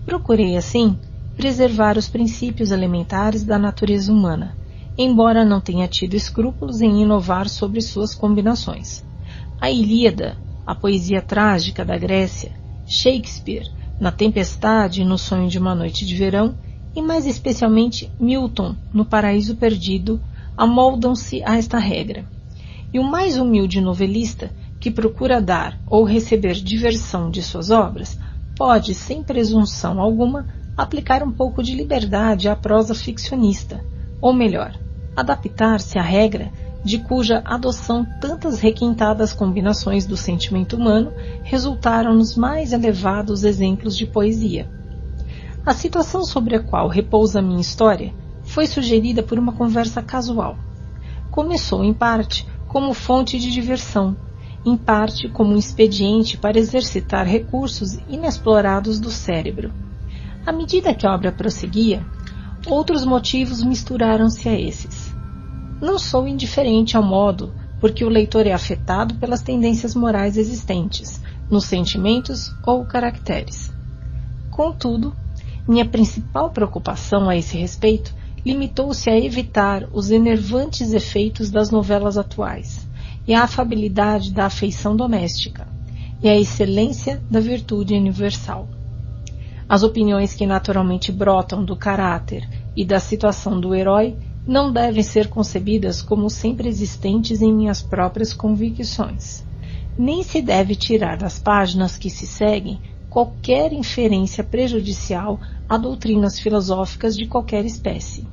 Procurei, 0.05 0.57
assim, 0.57 0.97
preservar 1.35 1.97
os 1.97 2.07
princípios 2.07 2.71
elementares 2.71 3.43
da 3.43 3.57
natureza 3.57 4.11
humana, 4.11 4.55
embora 4.97 5.45
não 5.45 5.61
tenha 5.61 5.87
tido 5.87 6.15
escrúpulos 6.15 6.81
em 6.81 7.01
inovar 7.01 7.47
sobre 7.47 7.81
suas 7.81 8.13
combinações. 8.13 9.03
A 9.59 9.71
Ilíada, 9.71 10.37
a 10.65 10.75
poesia 10.75 11.21
trágica 11.21 11.85
da 11.85 11.97
Grécia, 11.97 12.51
Shakespeare, 12.85 13.69
na 13.99 14.11
Tempestade 14.11 15.01
e 15.01 15.05
no 15.05 15.17
Sonho 15.17 15.47
de 15.47 15.59
uma 15.59 15.75
Noite 15.75 16.05
de 16.05 16.15
Verão, 16.15 16.55
e 16.95 17.01
mais 17.01 17.25
especialmente 17.25 18.11
Milton, 18.19 18.75
no 18.93 19.05
Paraíso 19.05 19.55
Perdido, 19.55 20.19
amoldam-se 20.57 21.41
a 21.43 21.55
esta 21.55 21.77
regra. 21.77 22.25
E 22.93 22.99
o 22.99 23.03
mais 23.03 23.37
humilde 23.37 23.79
novelista 23.79 24.51
que 24.81 24.89
procura 24.89 25.39
dar 25.39 25.77
ou 25.85 26.03
receber 26.03 26.55
diversão 26.55 27.29
de 27.29 27.43
suas 27.43 27.69
obras, 27.69 28.17
pode, 28.57 28.95
sem 28.95 29.21
presunção 29.21 30.01
alguma, 30.01 30.47
aplicar 30.75 31.21
um 31.21 31.31
pouco 31.31 31.61
de 31.61 31.75
liberdade 31.75 32.49
à 32.49 32.55
prosa 32.55 32.95
ficcionista, 32.95 33.79
ou 34.19 34.33
melhor, 34.33 34.75
adaptar-se 35.15 35.99
à 35.99 36.01
regra 36.01 36.51
de 36.83 36.97
cuja 36.97 37.43
adoção 37.45 38.03
tantas 38.19 38.59
requintadas 38.59 39.33
combinações 39.33 40.07
do 40.07 40.17
sentimento 40.17 40.75
humano 40.75 41.13
resultaram 41.43 42.15
nos 42.15 42.35
mais 42.35 42.73
elevados 42.73 43.43
exemplos 43.43 43.95
de 43.95 44.07
poesia. 44.07 44.67
A 45.63 45.75
situação 45.75 46.23
sobre 46.23 46.55
a 46.55 46.59
qual 46.59 46.87
repousa 46.87 47.37
a 47.37 47.41
minha 47.41 47.61
história 47.61 48.11
foi 48.41 48.65
sugerida 48.65 49.21
por 49.21 49.37
uma 49.37 49.53
conversa 49.53 50.01
casual. 50.01 50.57
Começou, 51.29 51.83
em 51.83 51.93
parte, 51.93 52.47
como 52.67 52.95
fonte 52.95 53.37
de 53.37 53.51
diversão, 53.51 54.17
em 54.65 54.77
parte 54.77 55.27
como 55.27 55.53
um 55.53 55.57
expediente 55.57 56.37
para 56.37 56.59
exercitar 56.59 57.25
recursos 57.25 57.97
inexplorados 58.07 58.99
do 58.99 59.09
cérebro. 59.09 59.71
À 60.45 60.51
medida 60.51 60.93
que 60.93 61.05
a 61.05 61.13
obra 61.13 61.31
prosseguia, 61.31 62.05
outros 62.67 63.03
motivos 63.03 63.63
misturaram-se 63.63 64.47
a 64.47 64.59
esses. 64.59 65.13
Não 65.81 65.97
sou 65.97 66.27
indiferente 66.27 66.95
ao 66.95 67.03
modo 67.03 67.53
porque 67.79 68.05
o 68.05 68.09
leitor 68.09 68.45
é 68.45 68.53
afetado 68.53 69.15
pelas 69.15 69.41
tendências 69.41 69.95
morais 69.95 70.37
existentes, 70.37 71.19
nos 71.49 71.65
sentimentos 71.65 72.53
ou 72.63 72.85
caracteres. 72.85 73.73
Contudo, 74.51 75.15
minha 75.67 75.85
principal 75.85 76.51
preocupação 76.51 77.27
a 77.27 77.35
esse 77.35 77.57
respeito 77.57 78.13
limitou-se 78.45 79.09
a 79.09 79.17
evitar 79.17 79.87
os 79.91 80.11
enervantes 80.11 80.93
efeitos 80.93 81.49
das 81.49 81.71
novelas 81.71 82.17
atuais 82.17 82.90
e 83.27 83.33
a 83.33 83.43
afabilidade 83.43 84.31
da 84.31 84.45
afeição 84.45 84.95
doméstica, 84.95 85.67
e 86.21 86.29
a 86.29 86.37
excelência 86.37 87.21
da 87.29 87.39
virtude 87.39 87.93
universal. 87.93 88.67
As 89.67 89.83
opiniões 89.83 90.33
que 90.33 90.45
naturalmente 90.45 91.11
brotam 91.11 91.63
do 91.63 91.75
caráter 91.75 92.47
e 92.75 92.83
da 92.83 92.99
situação 92.99 93.59
do 93.59 93.73
herói 93.73 94.17
não 94.45 94.71
devem 94.71 95.03
ser 95.03 95.29
concebidas 95.29 96.01
como 96.01 96.29
sempre 96.29 96.67
existentes 96.67 97.41
em 97.41 97.53
minhas 97.53 97.81
próprias 97.81 98.33
convicções. 98.33 99.45
Nem 99.97 100.23
se 100.23 100.41
deve 100.41 100.75
tirar 100.75 101.17
das 101.17 101.39
páginas 101.39 101.97
que 101.97 102.09
se 102.09 102.25
seguem 102.25 102.79
qualquer 103.09 103.71
inferência 103.73 104.43
prejudicial 104.43 105.39
a 105.67 105.77
doutrinas 105.77 106.39
filosóficas 106.39 107.15
de 107.15 107.27
qualquer 107.27 107.65
espécie. 107.65 108.27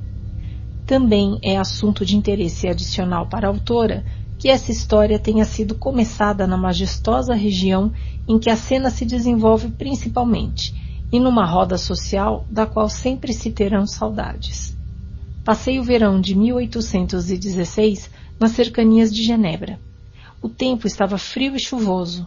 Também 0.85 1.37
é 1.43 1.57
assunto 1.57 2.05
de 2.05 2.17
interesse 2.17 2.67
adicional 2.67 3.27
para 3.27 3.47
a 3.47 3.51
autora 3.51 4.03
que 4.39 4.47
essa 4.47 4.71
história 4.71 5.19
tenha 5.19 5.43
sido 5.43 5.75
começada 5.75 6.47
na 6.47 6.55
majestosa 6.55 7.35
região 7.35 7.91
em 8.25 8.39
que 8.39 8.49
a 8.49 8.55
cena 8.55 8.89
se 8.89 9.03
desenvolve 9.03 9.67
principalmente 9.67 10.73
e 11.11 11.19
numa 11.19 11.45
roda 11.45 11.77
social 11.77 12.45
da 12.49 12.65
qual 12.65 12.87
sempre 12.89 13.33
se 13.33 13.51
terão 13.51 13.85
saudades. 13.85 14.77
Passei 15.43 15.77
o 15.77 15.83
verão 15.83 16.21
de 16.21 16.35
1816 16.35 18.09
nas 18.39 18.51
cercanias 18.51 19.13
de 19.13 19.23
Genebra. 19.23 19.77
O 20.41 20.47
tempo 20.47 20.87
estava 20.87 21.17
frio 21.17 21.53
e 21.53 21.59
chuvoso. 21.59 22.25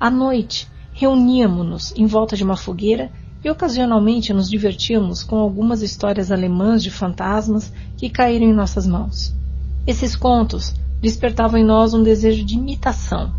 À 0.00 0.10
noite, 0.10 0.66
reuníamos-nos 0.92 1.94
em 1.96 2.06
volta 2.06 2.36
de 2.36 2.42
uma 2.42 2.56
fogueira 2.56 3.12
e 3.44 3.48
ocasionalmente 3.48 4.32
nos 4.32 4.50
divertíamos 4.50 5.22
com 5.22 5.36
algumas 5.36 5.80
histórias 5.80 6.32
alemãs 6.32 6.82
de 6.82 6.90
fantasmas 6.90 7.72
que 7.96 8.10
caíram 8.10 8.46
em 8.46 8.52
nossas 8.52 8.84
mãos. 8.84 9.32
Esses 9.86 10.16
contos 10.16 10.74
despertavam 11.02 11.58
em 11.58 11.64
nós 11.64 11.92
um 11.92 12.02
desejo 12.02 12.44
de 12.44 12.54
imitação. 12.54 13.34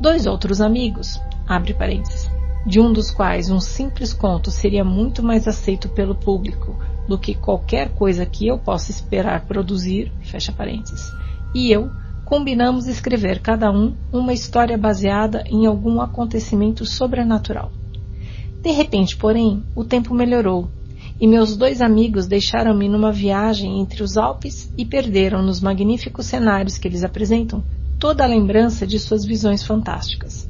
Dois 0.00 0.24
outros 0.24 0.62
amigos, 0.62 1.20
abre 1.46 1.74
parênteses, 1.74 2.30
de 2.66 2.80
um 2.80 2.92
dos 2.92 3.10
quais 3.10 3.50
um 3.50 3.60
simples 3.60 4.14
conto 4.14 4.50
seria 4.50 4.82
muito 4.82 5.22
mais 5.22 5.46
aceito 5.46 5.88
pelo 5.90 6.14
público 6.14 6.74
do 7.06 7.18
que 7.18 7.34
qualquer 7.34 7.90
coisa 7.90 8.24
que 8.24 8.46
eu 8.46 8.58
possa 8.58 8.90
esperar 8.90 9.44
produzir, 9.44 10.10
fecha 10.22 10.50
parênteses, 10.50 11.12
e 11.54 11.70
eu 11.70 11.90
combinamos 12.24 12.86
escrever 12.86 13.40
cada 13.40 13.70
um 13.70 13.94
uma 14.12 14.32
história 14.32 14.76
baseada 14.76 15.44
em 15.46 15.66
algum 15.66 16.00
acontecimento 16.00 16.86
sobrenatural. 16.86 17.70
De 18.62 18.70
repente, 18.70 19.16
porém, 19.16 19.62
o 19.74 19.84
tempo 19.84 20.14
melhorou 20.14 20.68
e 21.20 21.26
meus 21.26 21.56
dois 21.56 21.80
amigos 21.82 22.26
deixaram-me 22.26 22.88
numa 22.88 23.10
viagem 23.10 23.80
entre 23.80 24.02
os 24.02 24.16
Alpes 24.16 24.72
e 24.78 24.84
perderam 24.84 25.42
nos 25.42 25.60
magníficos 25.60 26.26
cenários 26.26 26.78
que 26.78 26.86
eles 26.86 27.02
apresentam 27.02 27.64
toda 27.98 28.22
a 28.22 28.26
lembrança 28.26 28.86
de 28.86 28.98
suas 28.98 29.24
visões 29.24 29.64
fantásticas. 29.64 30.48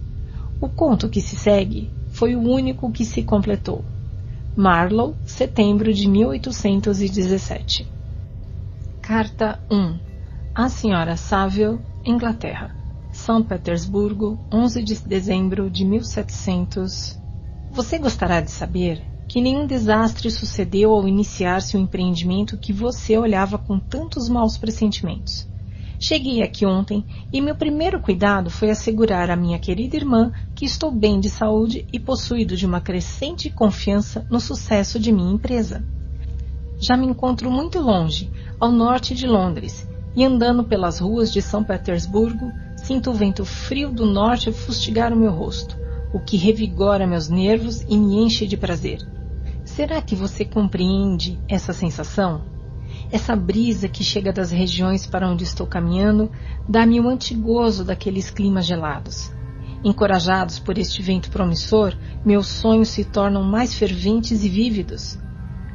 O 0.60 0.68
conto 0.68 1.08
que 1.08 1.20
se 1.20 1.36
segue 1.36 1.90
foi 2.10 2.36
o 2.36 2.40
único 2.40 2.92
que 2.92 3.04
se 3.04 3.22
completou. 3.22 3.82
Marlow, 4.54 5.14
setembro 5.24 5.94
de 5.94 6.06
1817. 6.06 7.86
Carta 9.00 9.58
1 9.70 9.98
A 10.54 10.68
Senhora 10.68 11.16
Saville, 11.16 11.78
Inglaterra. 12.04 12.76
São 13.10 13.42
Petersburgo, 13.42 14.38
11 14.52 14.82
de 14.82 14.94
dezembro 14.96 15.70
de 15.70 15.84
1700. 15.84 17.18
Você 17.70 17.98
gostará 17.98 18.40
de 18.40 18.50
saber 18.50 19.02
que 19.28 19.42
nenhum 19.42 19.66
desastre 19.66 20.30
sucedeu 20.30 20.90
ao 20.90 21.06
iniciar-se 21.06 21.76
o 21.76 21.80
empreendimento 21.80 22.56
que 22.56 22.72
você 22.72 23.18
olhava 23.18 23.58
com 23.58 23.78
tantos 23.78 24.26
maus 24.26 24.56
pressentimentos. 24.56 25.46
Cheguei 26.00 26.42
aqui 26.42 26.64
ontem 26.64 27.04
e 27.30 27.40
meu 27.40 27.54
primeiro 27.54 28.00
cuidado 28.00 28.50
foi 28.50 28.70
assegurar 28.70 29.30
à 29.30 29.36
minha 29.36 29.58
querida 29.58 29.96
irmã 29.96 30.32
que 30.54 30.64
estou 30.64 30.90
bem 30.90 31.20
de 31.20 31.28
saúde 31.28 31.86
e 31.92 32.00
possuído 32.00 32.56
de 32.56 32.64
uma 32.64 32.80
crescente 32.80 33.50
confiança 33.50 34.24
no 34.30 34.40
sucesso 34.40 34.98
de 34.98 35.12
minha 35.12 35.34
empresa. 35.34 35.84
Já 36.80 36.96
me 36.96 37.06
encontro 37.06 37.50
muito 37.50 37.80
longe, 37.80 38.30
ao 38.58 38.70
norte 38.70 39.14
de 39.14 39.26
Londres, 39.26 39.86
e 40.16 40.24
andando 40.24 40.64
pelas 40.64 41.00
ruas 41.00 41.32
de 41.32 41.42
São 41.42 41.62
Petersburgo, 41.62 42.50
sinto 42.76 43.10
o 43.10 43.14
vento 43.14 43.44
frio 43.44 43.90
do 43.90 44.06
norte 44.06 44.52
fustigar 44.52 45.12
o 45.12 45.16
meu 45.16 45.32
rosto, 45.32 45.76
o 46.14 46.20
que 46.20 46.36
revigora 46.36 47.06
meus 47.06 47.28
nervos 47.28 47.82
e 47.88 47.98
me 47.98 48.16
enche 48.16 48.46
de 48.46 48.56
prazer. 48.56 49.17
Será 49.78 50.02
que 50.02 50.16
você 50.16 50.44
compreende 50.44 51.38
essa 51.48 51.72
sensação? 51.72 52.42
Essa 53.12 53.36
brisa 53.36 53.88
que 53.88 54.02
chega 54.02 54.32
das 54.32 54.50
regiões 54.50 55.06
para 55.06 55.30
onde 55.30 55.44
estou 55.44 55.68
caminhando 55.68 56.32
dá-me 56.68 56.98
o 56.98 57.08
antigozo 57.08 57.84
daqueles 57.84 58.28
climas 58.28 58.66
gelados. 58.66 59.32
Encorajados 59.84 60.58
por 60.58 60.78
este 60.78 61.00
vento 61.00 61.30
promissor, 61.30 61.96
meus 62.24 62.48
sonhos 62.48 62.88
se 62.88 63.04
tornam 63.04 63.44
mais 63.44 63.72
ferventes 63.72 64.42
e 64.42 64.48
vívidos. 64.48 65.16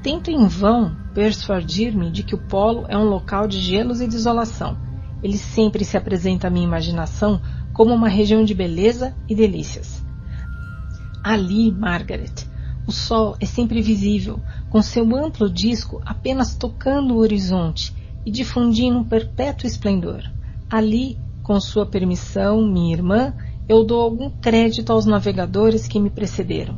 Tento 0.02 0.30
em 0.30 0.48
vão 0.48 0.94
persuadir-me 1.14 2.12
de 2.12 2.24
que 2.24 2.36
o 2.36 2.46
polo 2.46 2.86
é 2.90 2.98
um 2.98 3.06
local 3.06 3.48
de 3.48 3.62
gelos 3.62 4.02
e 4.02 4.06
desolação. 4.06 4.78
Ele 5.24 5.38
sempre 5.38 5.86
se 5.86 5.96
apresenta 5.96 6.48
à 6.48 6.50
minha 6.50 6.68
imaginação 6.68 7.42
como 7.72 7.94
uma 7.94 8.10
região 8.10 8.44
de 8.44 8.54
beleza 8.54 9.16
e 9.30 9.34
delícias. 9.34 10.06
Ali, 11.24 11.72
Margaret, 11.72 12.52
o 12.86 12.92
sol 12.92 13.36
é 13.40 13.46
sempre 13.46 13.82
visível, 13.82 14.40
com 14.70 14.82
seu 14.82 15.16
amplo 15.16 15.50
disco 15.50 16.02
apenas 16.06 16.54
tocando 16.54 17.14
o 17.14 17.18
horizonte 17.18 17.94
e 18.26 18.32
difundindo 18.32 19.00
um 19.00 19.04
perpétuo 19.04 19.68
esplendor. 19.68 20.24
Ali, 20.70 21.18
com 21.42 21.60
sua 21.62 21.86
permissão, 21.86 22.66
minha 22.68 22.94
irmã, 22.94 23.34
eu 23.70 23.86
dou 23.86 24.02
algum 24.02 24.30
crédito 24.30 24.92
aos 24.92 25.06
navegadores 25.06 25.88
que 25.88 26.00
me 26.00 26.10
precederam. 26.10 26.78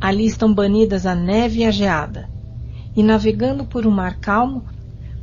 Ali 0.00 0.26
estão 0.26 0.52
banidas 0.52 1.06
a 1.06 1.14
neve 1.14 1.60
e 1.60 1.64
a 1.64 1.70
geada, 1.70 2.28
e 2.94 3.02
navegando 3.02 3.64
por 3.64 3.86
um 3.86 3.90
mar 3.90 4.20
calmo, 4.20 4.64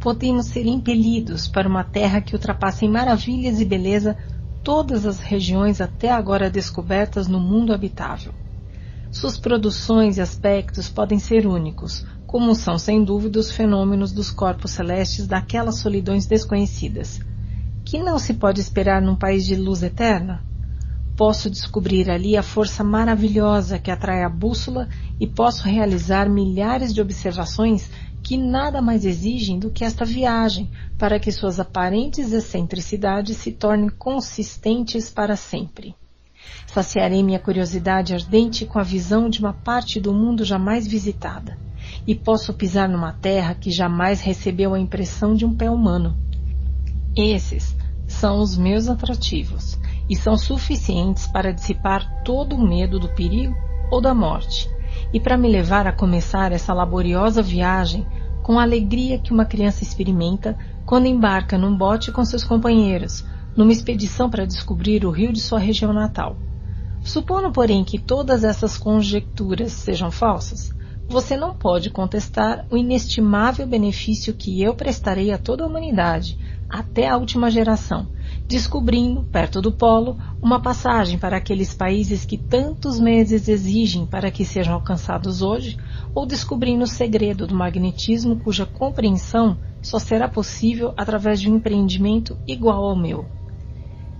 podemos 0.02 0.48
ser 0.48 0.66
impelidos 0.66 1.48
para 1.48 1.68
uma 1.68 1.84
terra 1.84 2.20
que 2.20 2.36
ultrapassa 2.36 2.84
em 2.84 2.90
maravilhas 2.90 3.62
e 3.62 3.66
beleza 3.66 4.18
todas 4.64 5.06
as 5.06 5.20
regiões 5.20 5.80
até 5.80 6.12
agora 6.12 6.50
descobertas 6.50 7.28
no 7.28 7.40
mundo 7.40 7.74
habitável. 7.74 8.34
Suas 9.14 9.38
produções 9.38 10.18
e 10.18 10.22
aspectos 10.22 10.90
podem 10.90 11.20
ser 11.20 11.46
únicos, 11.46 12.04
como 12.26 12.56
são 12.56 12.80
sem 12.80 13.04
dúvida 13.04 13.40
os 13.40 13.52
fenômenos 13.52 14.12
dos 14.12 14.32
corpos 14.32 14.72
celestes 14.72 15.28
daquelas 15.28 15.78
solidões 15.78 16.26
desconhecidas. 16.26 17.20
Que 17.86 18.00
não 18.00 18.18
se 18.18 18.34
pode 18.34 18.60
esperar 18.60 19.04
num 19.04 19.16
país 19.16 19.46
de 19.46 19.56
luz 19.56 19.84
eterna? 19.84 20.44
Posso 21.16 21.48
descobrir 21.48 22.10
ali 22.10 22.36
a 22.36 22.42
força 22.42 22.84
maravilhosa 22.84 23.78
que 23.78 23.92
atrai 23.92 24.24
a 24.24 24.30
bússola 24.30 24.90
e 25.20 25.28
posso 25.28 25.64
realizar 25.64 26.28
milhares 26.28 26.92
de 26.92 27.00
observações 27.00 27.92
que 28.24 28.36
nada 28.36 28.82
mais 28.82 29.06
exigem 29.06 29.60
do 29.60 29.70
que 29.70 29.86
esta 29.86 30.04
viagem 30.04 30.72
para 30.98 31.20
que 31.20 31.32
suas 31.32 31.60
aparentes 31.60 32.34
excentricidades 32.34 33.38
se 33.38 33.52
tornem 33.52 33.90
consistentes 33.90 35.12
para 35.12 35.36
sempre. 35.36 35.96
Saciarei 36.68 37.22
minha 37.22 37.40
curiosidade 37.40 38.14
ardente 38.14 38.66
com 38.66 38.80
a 38.80 38.84
visão 38.84 39.30
de 39.30 39.40
uma 39.40 39.54
parte 39.54 40.00
do 40.00 40.14
mundo 40.14 40.44
jamais 40.44 40.88
visitada, 40.88 41.58
e 42.08 42.16
posso 42.16 42.54
pisar 42.54 42.90
numa 42.90 43.14
terra 43.14 43.54
que 43.54 43.72
jamais 43.72 44.22
recebeu 44.22 44.74
a 44.74 44.80
impressão 44.80 45.36
de 45.36 45.46
um 45.46 45.54
pé 45.54 45.70
humano. 45.70 46.18
Esses 47.16 47.76
são 48.08 48.40
os 48.40 48.58
meus 48.58 48.90
atrativos, 48.90 49.80
e 50.10 50.16
são 50.16 50.38
suficientes 50.38 51.28
para 51.28 51.54
dissipar 51.54 52.24
todo 52.24 52.56
o 52.56 52.68
medo 52.68 53.00
do 53.00 53.10
perigo 53.10 53.56
ou 53.92 54.02
da 54.02 54.14
morte, 54.14 54.70
e 55.14 55.20
para 55.20 55.38
me 55.38 55.48
levar 55.48 55.88
a 55.88 55.92
começar 55.92 56.52
essa 56.52 56.74
laboriosa 56.74 57.42
viagem 57.42 58.06
com 58.42 58.60
a 58.60 58.64
alegria 58.64 59.18
que 59.18 59.32
uma 59.32 59.46
criança 59.46 59.84
experimenta 59.84 60.58
quando 60.86 61.06
embarca 61.06 61.58
num 61.58 61.76
bote 61.76 62.12
com 62.12 62.26
seus 62.26 62.44
companheiros, 62.44 63.24
numa 63.56 63.72
expedição 63.72 64.30
para 64.30 64.46
descobrir 64.46 65.06
o 65.06 65.12
rio 65.12 65.32
de 65.32 65.40
sua 65.40 65.60
região 65.60 65.94
natal. 65.94 66.38
Supondo, 67.04 67.52
porém, 67.52 67.84
que 67.84 68.00
todas 68.00 68.44
essas 68.44 68.78
conjecturas 68.78 69.74
sejam 69.74 70.10
falsas, 70.10 70.74
você 71.08 71.36
não 71.36 71.54
pode 71.54 71.90
contestar 71.90 72.66
o 72.72 72.78
inestimável 72.78 73.68
benefício 73.68 74.34
que 74.34 74.62
eu 74.62 74.74
prestarei 74.74 75.32
a 75.32 75.38
toda 75.38 75.64
a 75.64 75.68
humanidade, 75.68 76.40
até 76.70 77.08
a 77.08 77.18
última 77.18 77.52
geração, 77.52 78.08
descobrindo, 78.48 79.24
perto 79.26 79.62
do 79.62 79.72
polo, 79.72 80.18
uma 80.42 80.62
passagem 80.62 81.20
para 81.20 81.38
aqueles 81.38 81.74
países 81.74 82.26
que 82.26 82.38
tantos 82.38 83.00
meses 83.00 83.48
exigem 83.48 84.08
para 84.08 84.32
que 84.32 84.44
sejam 84.44 84.74
alcançados 84.74 85.42
hoje, 85.42 85.78
ou 86.16 86.26
descobrindo 86.26 86.86
o 86.86 86.88
segredo 86.88 87.46
do 87.46 87.54
magnetismo 87.54 88.38
cuja 88.38 88.66
compreensão 88.66 89.58
só 89.82 90.00
será 90.00 90.28
possível 90.28 90.94
através 90.98 91.40
de 91.40 91.52
um 91.52 91.58
empreendimento 91.58 92.40
igual 92.48 92.86
ao 92.86 92.96
meu. 92.96 93.43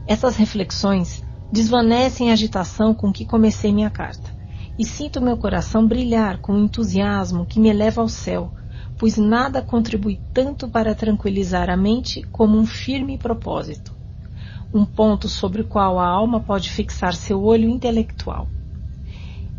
Essas 0.06 0.36
reflexões 0.36 1.24
desvanecem 1.52 2.30
a 2.30 2.34
agitação 2.34 2.94
com 2.94 3.12
que 3.12 3.26
comecei 3.26 3.72
minha 3.72 3.90
carta, 3.90 4.32
e 4.78 4.84
sinto 4.86 5.22
meu 5.22 5.38
coração 5.38 5.88
brilhar 5.88 6.40
com 6.40 6.54
o 6.54 6.64
entusiasmo 6.64 7.46
que 7.46 7.60
me 7.60 7.70
eleva 7.70 8.02
ao 8.02 8.10
céu, 8.10 8.54
pois 8.98 9.18
nada 9.18 9.62
contribui 9.62 10.22
tanto 10.34 10.68
para 10.68 10.96
tranquilizar 10.96 11.70
a 11.70 11.78
mente 11.78 12.24
como 12.32 12.58
um 12.58 12.66
firme 12.66 13.18
propósito, 13.18 13.94
um 14.74 14.86
ponto 14.86 15.30
sobre 15.30 15.62
o 15.62 15.68
qual 15.68 16.00
a 16.00 16.08
alma 16.08 16.40
pode 16.40 16.70
fixar 16.70 17.14
seu 17.14 17.44
olho 17.44 17.70
intelectual. 17.70 18.48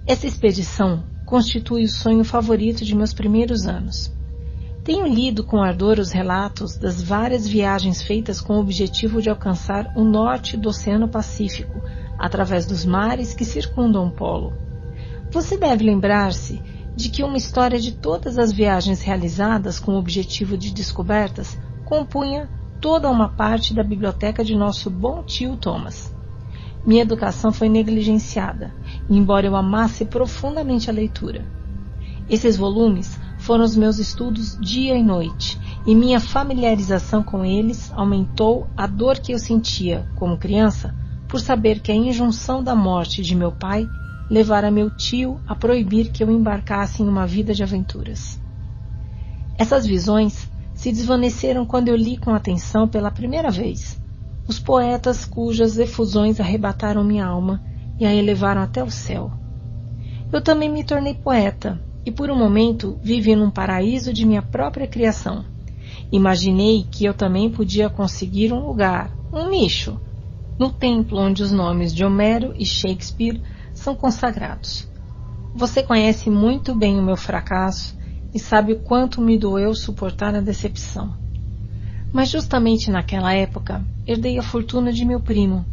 Essa 0.07 0.27
expedição 0.27 1.05
constitui 1.25 1.85
o 1.85 1.89
sonho 1.89 2.25
favorito 2.25 2.85
de 2.85 2.95
meus 2.95 3.15
primeiros 3.15 3.67
anos. 3.67 4.13
Tenho 4.85 5.07
lido 5.07 5.43
com 5.43 5.63
ardor 5.63 5.99
os 5.99 6.13
relatos 6.13 6.77
das 6.77 7.03
várias 7.03 7.49
viagens 7.49 8.03
feitas 8.03 8.39
com 8.39 8.57
o 8.57 8.61
objetivo 8.61 9.23
de 9.23 9.31
alcançar 9.31 9.91
o 9.97 10.05
norte 10.05 10.59
do 10.59 10.69
Oceano 10.69 11.09
Pacífico, 11.09 11.81
através 12.19 12.67
dos 12.67 12.85
mares 12.85 13.33
que 13.33 13.47
circundam 13.47 14.07
o 14.07 14.11
polo. 14.11 14.53
Você 15.31 15.57
deve 15.57 15.83
lembrar-se 15.85 16.63
de 16.95 17.09
que 17.09 17.25
uma 17.25 17.39
história 17.39 17.81
de 17.81 17.93
todas 17.93 18.37
as 18.37 18.53
viagens 18.53 19.01
realizadas 19.01 19.81
com 19.81 19.93
o 19.93 19.99
objetivo 19.99 20.55
de 20.55 20.71
descobertas 20.71 21.59
compunha 21.87 22.47
toda 22.79 23.09
uma 23.09 23.31
parte 23.31 23.73
da 23.73 23.83
biblioteca 23.83 24.45
de 24.45 24.55
nosso 24.55 24.91
bom 24.91 25.23
tio 25.23 25.57
Thomas. 25.57 26.15
Minha 26.87 27.03
educação 27.03 27.51
foi 27.51 27.71
negligenciada, 27.71 28.75
embora 29.09 29.47
eu 29.47 29.57
amasse 29.57 30.05
profundamente 30.05 30.91
a 30.91 30.93
leitura. 30.93 31.43
Esses 32.29 32.59
volumes 32.59 33.19
foram 33.45 33.63
os 33.63 33.77
meus 33.77 33.99
estudos 33.99 34.59
dia 34.59 34.97
e 34.97 35.03
noite, 35.03 35.61
e 35.87 35.95
minha 35.95 36.19
familiarização 36.19 37.23
com 37.23 37.45
eles 37.45 37.93
aumentou 37.93 38.67
a 38.75 38.87
dor 38.87 39.19
que 39.19 39.33
eu 39.33 39.39
sentia, 39.39 40.09
como 40.17 40.39
criança, 40.39 40.95
por 41.29 41.41
saber 41.41 41.81
que 41.81 41.93
a 41.93 41.95
injunção 41.95 42.65
da 42.65 42.75
morte 42.75 43.23
de 43.23 43.35
meu 43.35 43.53
pai 43.53 43.87
levara 44.31 44.71
meu 44.71 44.91
tio 44.91 45.39
a 45.47 45.55
proibir 45.55 46.11
que 46.11 46.25
eu 46.25 46.31
embarcasse 46.31 47.03
em 47.03 47.09
uma 47.09 47.27
vida 47.27 47.53
de 47.53 47.63
aventuras. 47.63 48.41
Essas 49.59 49.87
visões 49.87 50.49
se 50.75 50.91
desvaneceram 50.91 51.67
quando 51.67 51.89
eu 51.89 51.97
li 51.97 52.17
com 52.17 52.35
atenção 52.35 52.89
pela 52.89 53.11
primeira 53.11 53.51
vez 53.51 54.03
os 54.47 54.59
poetas 54.59 55.25
cujas 55.25 55.79
efusões 55.79 56.39
arrebataram 56.39 57.03
minha 57.03 57.27
alma 57.27 57.63
e 57.99 58.05
a 58.05 58.15
elevaram 58.15 58.61
até 58.61 58.83
o 58.83 58.91
céu. 58.91 59.33
Eu 60.33 60.43
também 60.43 60.69
me 60.69 60.85
tornei 60.85 61.15
poeta 61.15 61.81
e 62.05 62.11
por 62.11 62.31
um 62.31 62.37
momento 62.37 62.99
vivi 63.03 63.35
num 63.35 63.51
paraíso 63.51 64.13
de 64.13 64.27
minha 64.27 64.43
própria 64.43 64.87
criação. 64.87 65.45
Imaginei 66.13 66.87
que 66.91 67.05
eu 67.05 67.15
também 67.15 67.51
podia 67.51 67.89
conseguir 67.89 68.53
um 68.53 68.67
lugar, 68.67 69.17
um 69.33 69.51
nicho, 69.51 69.99
no 70.59 70.71
templo 70.71 71.19
onde 71.19 71.43
os 71.43 71.51
nomes 71.51 71.95
de 71.95 72.05
Homero 72.05 72.53
e 72.57 72.65
Shakespeare 72.65 73.43
são 73.73 73.95
consagrados. 73.95 74.87
Você 75.55 75.83
conhece 75.83 76.31
muito 76.31 76.75
bem 76.75 76.99
o 76.99 77.03
meu 77.03 77.17
fracasso 77.17 77.97
e 78.35 78.39
sabe 78.39 78.73
o 78.73 78.81
quanto 78.81 79.21
me 79.21 79.39
doeu 79.39 79.75
suportar 79.75 80.35
a 80.35 80.41
decepção. 80.41 81.15
Mas 82.13 82.31
justamente 82.31 82.91
naquela 82.91 83.33
época 83.33 83.85
herdei 84.07 84.39
a 84.39 84.43
fortuna 84.43 84.93
de 84.93 85.05
meu 85.05 85.21
primo, 85.21 85.65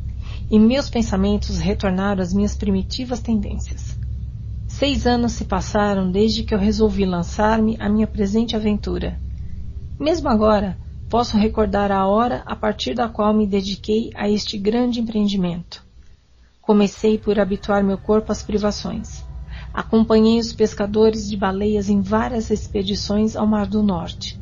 e 0.50 0.60
meus 0.60 0.90
pensamentos 0.90 1.60
retornaram 1.60 2.22
às 2.22 2.34
minhas 2.34 2.56
primitivas 2.56 3.20
tendências. 3.20 4.01
Seis 4.82 5.06
anos 5.06 5.34
se 5.34 5.46
passaram 5.46 6.10
desde 6.10 6.42
que 6.42 6.56
eu 6.56 6.58
resolvi 6.58 7.06
lançar-me 7.06 7.78
à 7.80 7.88
minha 7.88 8.08
presente 8.08 8.56
aventura. 8.56 9.16
Mesmo 10.00 10.28
agora, 10.28 10.76
posso 11.08 11.38
recordar 11.38 11.92
a 11.92 12.08
hora 12.08 12.42
a 12.48 12.56
partir 12.56 12.96
da 12.96 13.08
qual 13.08 13.32
me 13.32 13.46
dediquei 13.46 14.10
a 14.16 14.28
este 14.28 14.58
grande 14.58 15.00
empreendimento. 15.00 15.86
Comecei 16.60 17.20
por 17.20 17.40
habituar 17.40 17.84
meu 17.84 17.96
corpo 17.96 18.32
às 18.32 18.42
privações. 18.42 19.24
Acompanhei 19.72 20.40
os 20.40 20.52
pescadores 20.52 21.30
de 21.30 21.38
baleias 21.38 21.88
em 21.88 22.02
várias 22.02 22.50
expedições 22.50 23.36
ao 23.36 23.46
Mar 23.46 23.68
do 23.68 23.84
Norte. 23.84 24.42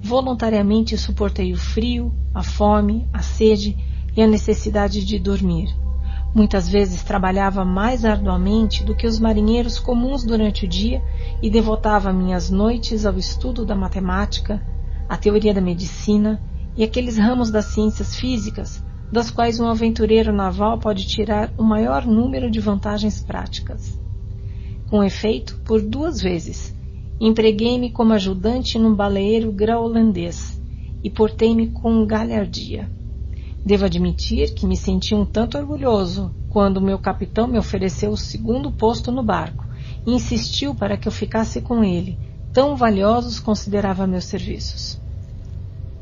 Voluntariamente 0.00 0.96
suportei 0.96 1.52
o 1.52 1.58
frio, 1.58 2.10
a 2.32 2.42
fome, 2.42 3.06
a 3.12 3.20
sede 3.20 3.76
e 4.16 4.22
a 4.22 4.26
necessidade 4.26 5.04
de 5.04 5.18
dormir. 5.18 5.83
Muitas 6.34 6.68
vezes 6.68 7.04
trabalhava 7.04 7.64
mais 7.64 8.04
arduamente 8.04 8.82
do 8.82 8.94
que 8.94 9.06
os 9.06 9.20
marinheiros 9.20 9.78
comuns 9.78 10.24
durante 10.24 10.64
o 10.64 10.68
dia 10.68 11.00
e 11.40 11.48
devotava 11.48 12.12
minhas 12.12 12.50
noites 12.50 13.06
ao 13.06 13.16
estudo 13.16 13.64
da 13.64 13.76
matemática, 13.76 14.60
a 15.08 15.16
teoria 15.16 15.54
da 15.54 15.60
medicina 15.60 16.42
e 16.76 16.82
aqueles 16.82 17.16
ramos 17.16 17.52
das 17.52 17.66
ciências 17.66 18.16
físicas 18.16 18.82
das 19.12 19.30
quais 19.30 19.60
um 19.60 19.68
aventureiro 19.68 20.32
naval 20.32 20.76
pode 20.78 21.06
tirar 21.06 21.52
o 21.56 21.62
maior 21.62 22.04
número 22.04 22.50
de 22.50 22.58
vantagens 22.58 23.22
práticas. 23.22 23.96
Com 24.90 25.04
efeito, 25.04 25.60
por 25.64 25.80
duas 25.80 26.20
vezes, 26.20 26.74
empreguei-me 27.20 27.92
como 27.92 28.12
ajudante 28.12 28.76
num 28.76 28.92
baleeiro 28.92 29.52
groenlandês 29.52 30.60
e 31.00 31.08
portei-me 31.08 31.68
com 31.68 32.04
galhardia. 32.04 32.90
Devo 33.64 33.86
admitir 33.86 34.54
que 34.54 34.66
me 34.66 34.76
senti 34.76 35.14
um 35.14 35.24
tanto 35.24 35.56
orgulhoso 35.56 36.30
quando 36.50 36.82
meu 36.82 36.98
capitão 36.98 37.46
me 37.46 37.58
ofereceu 37.58 38.10
o 38.10 38.16
segundo 38.16 38.70
posto 38.70 39.10
no 39.10 39.22
barco 39.22 39.64
e 40.06 40.12
insistiu 40.12 40.74
para 40.74 40.98
que 40.98 41.08
eu 41.08 41.12
ficasse 41.12 41.62
com 41.62 41.82
ele, 41.82 42.18
tão 42.52 42.76
valiosos 42.76 43.40
considerava 43.40 44.06
meus 44.06 44.26
serviços. 44.26 45.00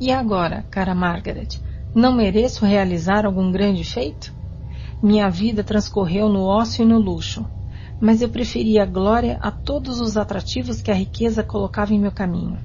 E 0.01 0.11
agora, 0.11 0.67
cara 0.71 0.93
Margaret, 0.93 1.61
não 1.95 2.13
mereço 2.13 2.65
realizar 2.65 3.25
algum 3.25 3.53
grande 3.53 3.85
feito? 3.85 4.35
Minha 5.01 5.31
vida 5.31 5.63
transcorreu 5.63 6.29
no 6.29 6.43
ócio 6.43 6.83
e 6.83 6.87
no 6.87 6.99
luxo, 6.99 7.47
mas 8.01 8.21
eu 8.21 8.29
preferia 8.29 8.83
a 8.83 8.87
glória 8.87 9.39
a 9.41 9.53
todos 9.53 10.01
os 10.01 10.17
atrativos 10.17 10.83
que 10.83 10.91
a 10.91 10.95
riqueza 10.95 11.45
colocava 11.45 11.95
em 11.95 12.01
meu 12.01 12.11
caminho. 12.11 12.59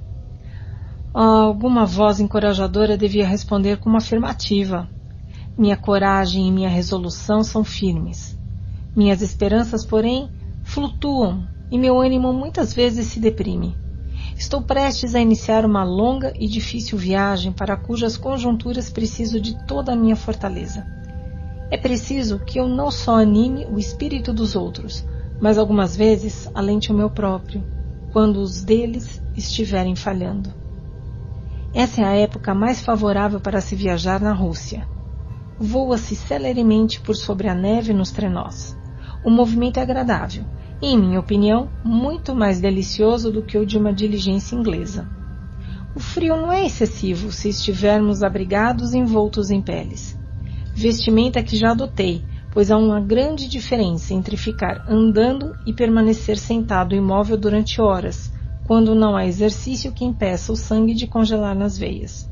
Alguma 1.20 1.84
voz 1.84 2.20
encorajadora 2.20 2.96
devia 2.96 3.26
responder 3.26 3.78
com 3.78 3.90
uma 3.90 3.98
afirmativa. 3.98 4.88
Minha 5.58 5.76
coragem 5.76 6.48
e 6.48 6.52
minha 6.52 6.70
resolução 6.70 7.44
são 7.44 7.64
firmes. 7.64 8.38
Minhas 8.96 9.24
esperanças, 9.24 9.84
porém, 9.84 10.30
flutuam 10.64 11.50
e 11.72 11.80
meu 11.80 12.00
ânimo 12.00 12.32
muitas 12.32 12.72
vezes 12.72 13.08
se 13.08 13.20
deprime. 13.20 13.76
Estou 14.38 14.62
prestes 14.62 15.16
a 15.16 15.20
iniciar 15.20 15.66
uma 15.66 15.84
longa 15.84 16.32
e 16.40 16.48
difícil 16.48 17.00
viagem 17.00 17.52
para 17.52 17.76
cujas 17.76 18.16
conjunturas 18.16 18.92
preciso 18.92 19.42
de 19.42 19.58
toda 19.66 19.94
a 19.94 19.96
minha 19.96 20.16
fortaleza. 20.16 20.86
É 21.72 21.78
preciso 21.78 22.38
que 22.38 22.60
eu 22.60 22.68
não 22.68 22.92
só 22.92 23.18
anime 23.18 23.66
o 23.66 23.80
espírito 23.80 24.32
dos 24.32 24.56
outros, 24.56 25.04
mas 25.42 25.58
algumas 25.58 25.96
vezes 25.96 26.48
alente 26.54 26.92
o 26.92 26.96
meu 26.96 27.10
próprio, 27.10 27.64
quando 28.14 28.38
os 28.38 28.62
deles 28.62 29.20
estiverem 29.36 29.96
falhando. 29.96 30.67
Essa 31.78 32.02
é 32.02 32.06
a 32.06 32.16
época 32.16 32.56
mais 32.56 32.82
favorável 32.82 33.40
para 33.40 33.62
se 33.62 33.76
viajar 33.76 34.20
na 34.20 34.34
Rússia. 34.34 34.90
Voa-se 35.60 36.16
celeremente 36.16 37.00
por 37.00 37.16
sobre 37.16 37.48
a 37.48 37.54
neve 37.54 37.94
nos 37.94 38.10
trenós. 38.10 38.76
O 39.24 39.30
movimento 39.30 39.78
é 39.78 39.84
agradável 39.84 40.44
e, 40.82 40.88
em 40.88 40.98
minha 40.98 41.20
opinião, 41.20 41.70
muito 41.86 42.34
mais 42.34 42.60
delicioso 42.60 43.32
do 43.32 43.44
que 43.44 43.60
o 43.60 43.64
de 43.64 43.78
uma 43.78 43.94
diligência 43.94 44.56
inglesa. 44.56 45.08
O 45.94 46.00
frio 46.00 46.36
não 46.36 46.52
é 46.52 46.66
excessivo 46.66 47.32
se 47.32 47.50
estivermos 47.50 48.24
abrigados 48.24 48.96
e 48.96 48.98
envoltos 48.98 49.52
em 49.52 49.62
peles. 49.62 50.18
Vestimenta 50.74 51.44
que 51.44 51.56
já 51.56 51.74
adotei, 51.74 52.26
pois 52.52 52.72
há 52.72 52.78
uma 52.78 53.00
grande 53.00 53.48
diferença 53.48 54.16
entre 54.16 54.36
ficar 54.36 54.84
andando 54.90 55.56
e 55.64 55.72
permanecer 55.72 56.40
sentado 56.40 56.96
imóvel 56.96 57.38
durante 57.38 57.80
horas, 57.80 58.36
quando 58.68 58.94
não 58.94 59.16
há 59.16 59.26
exercício 59.26 59.94
que 59.94 60.04
impeça 60.04 60.52
o 60.52 60.58
sangue 60.58 60.94
de 60.94 61.08
congelar 61.08 61.56
nas 61.56 61.78
veias. 61.78 62.30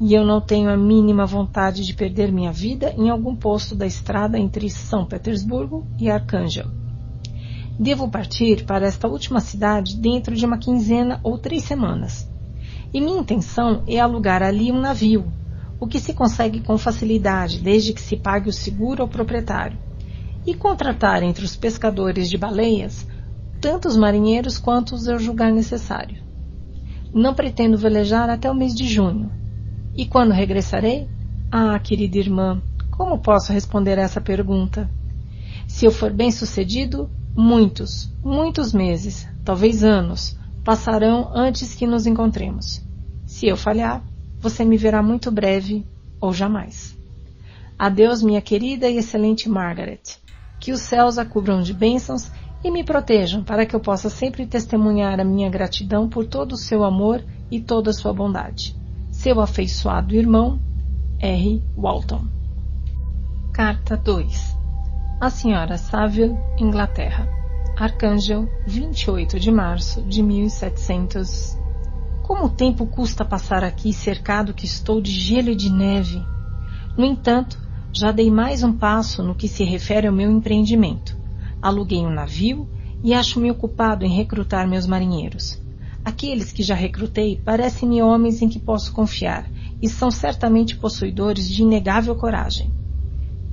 E 0.00 0.12
eu 0.12 0.26
não 0.26 0.40
tenho 0.40 0.68
a 0.68 0.76
mínima 0.76 1.24
vontade 1.24 1.86
de 1.86 1.94
perder 1.94 2.32
minha 2.32 2.50
vida 2.50 2.92
em 2.98 3.08
algum 3.08 3.36
posto 3.36 3.76
da 3.76 3.86
estrada 3.86 4.36
entre 4.36 4.68
São 4.68 5.04
Petersburgo 5.04 5.86
e 6.00 6.10
Arcângel. 6.10 6.66
Devo 7.78 8.10
partir 8.10 8.64
para 8.64 8.86
esta 8.86 9.06
última 9.06 9.40
cidade 9.40 9.96
dentro 9.96 10.34
de 10.34 10.44
uma 10.44 10.58
quinzena 10.58 11.20
ou 11.22 11.38
três 11.38 11.62
semanas. 11.62 12.28
E 12.92 13.00
minha 13.00 13.20
intenção 13.20 13.84
é 13.86 14.00
alugar 14.00 14.42
ali 14.42 14.72
um 14.72 14.80
navio, 14.80 15.32
o 15.78 15.86
que 15.86 16.00
se 16.00 16.12
consegue 16.12 16.60
com 16.60 16.76
facilidade 16.76 17.60
desde 17.60 17.92
que 17.92 18.00
se 18.00 18.16
pague 18.16 18.48
o 18.48 18.52
seguro 18.52 19.02
ao 19.02 19.08
proprietário, 19.08 19.78
e 20.44 20.54
contratar 20.54 21.22
entre 21.22 21.44
os 21.44 21.54
pescadores 21.54 22.28
de 22.28 22.36
baleias 22.36 23.06
tanto 23.62 23.86
os 23.86 23.96
marinheiros 23.96 24.58
quanto 24.58 24.92
os 24.92 25.06
eu 25.06 25.20
julgar 25.20 25.52
necessário. 25.52 26.20
Não 27.14 27.32
pretendo 27.32 27.78
velejar 27.78 28.28
até 28.28 28.50
o 28.50 28.54
mês 28.54 28.74
de 28.74 28.88
junho. 28.88 29.30
E 29.94 30.04
quando 30.04 30.32
regressarei? 30.32 31.08
Ah, 31.48 31.78
querida 31.78 32.18
irmã, 32.18 32.60
como 32.90 33.20
posso 33.20 33.52
responder 33.52 33.98
essa 33.98 34.20
pergunta? 34.20 34.90
Se 35.68 35.84
eu 35.84 35.92
for 35.92 36.12
bem 36.12 36.32
sucedido, 36.32 37.08
muitos, 37.36 38.12
muitos 38.24 38.72
meses, 38.72 39.28
talvez 39.44 39.84
anos, 39.84 40.36
passarão 40.64 41.30
antes 41.32 41.72
que 41.72 41.86
nos 41.86 42.04
encontremos. 42.04 42.84
Se 43.24 43.46
eu 43.46 43.56
falhar, 43.56 44.02
você 44.40 44.64
me 44.64 44.76
verá 44.76 45.00
muito 45.00 45.30
breve 45.30 45.86
ou 46.20 46.32
jamais. 46.32 46.98
Adeus, 47.78 48.22
minha 48.22 48.40
querida 48.40 48.88
e 48.88 48.96
excelente 48.96 49.48
Margaret. 49.48 50.02
Que 50.58 50.72
os 50.72 50.80
céus 50.80 51.16
a 51.16 51.24
cubram 51.24 51.62
de 51.62 51.72
bênçãos 51.72 52.30
e 52.64 52.70
me 52.70 52.84
protejam 52.84 53.42
para 53.42 53.66
que 53.66 53.74
eu 53.74 53.80
possa 53.80 54.08
sempre 54.08 54.46
testemunhar 54.46 55.18
a 55.18 55.24
minha 55.24 55.50
gratidão 55.50 56.08
por 56.08 56.26
todo 56.26 56.52
o 56.52 56.56
seu 56.56 56.84
amor 56.84 57.24
e 57.50 57.60
toda 57.60 57.90
a 57.90 57.92
sua 57.92 58.12
bondade. 58.12 58.76
Seu 59.10 59.40
afeiçoado 59.40 60.14
irmão, 60.14 60.60
R. 61.18 61.62
Walton. 61.76 62.24
Carta 63.52 63.96
2 63.96 64.56
A 65.20 65.28
Senhora 65.28 65.76
Saville, 65.76 66.36
Inglaterra. 66.58 67.28
Arcângel, 67.76 68.48
28 68.66 69.40
de 69.40 69.50
março 69.50 70.02
de 70.02 70.22
1700. 70.22 71.58
Como 72.22 72.44
o 72.44 72.50
tempo 72.50 72.86
custa 72.86 73.24
passar 73.24 73.64
aqui 73.64 73.92
cercado 73.92 74.54
que 74.54 74.66
estou 74.66 75.00
de 75.00 75.10
gelo 75.10 75.50
e 75.50 75.56
de 75.56 75.70
neve. 75.70 76.22
No 76.96 77.04
entanto, 77.04 77.58
já 77.92 78.12
dei 78.12 78.30
mais 78.30 78.62
um 78.62 78.72
passo 78.72 79.22
no 79.22 79.34
que 79.34 79.48
se 79.48 79.64
refere 79.64 80.06
ao 80.06 80.12
meu 80.12 80.30
empreendimento 80.30 81.21
Aluguei 81.62 82.00
um 82.00 82.10
navio 82.10 82.68
e 83.04 83.14
acho-me 83.14 83.48
ocupado 83.48 84.04
em 84.04 84.10
recrutar 84.10 84.68
meus 84.68 84.84
marinheiros. 84.84 85.62
Aqueles 86.04 86.50
que 86.50 86.64
já 86.64 86.74
recrutei 86.74 87.36
parecem-me 87.36 88.02
homens 88.02 88.42
em 88.42 88.48
que 88.48 88.58
posso 88.58 88.92
confiar 88.92 89.48
e 89.80 89.88
são 89.88 90.10
certamente 90.10 90.76
possuidores 90.76 91.48
de 91.48 91.62
inegável 91.62 92.16
coragem. 92.16 92.72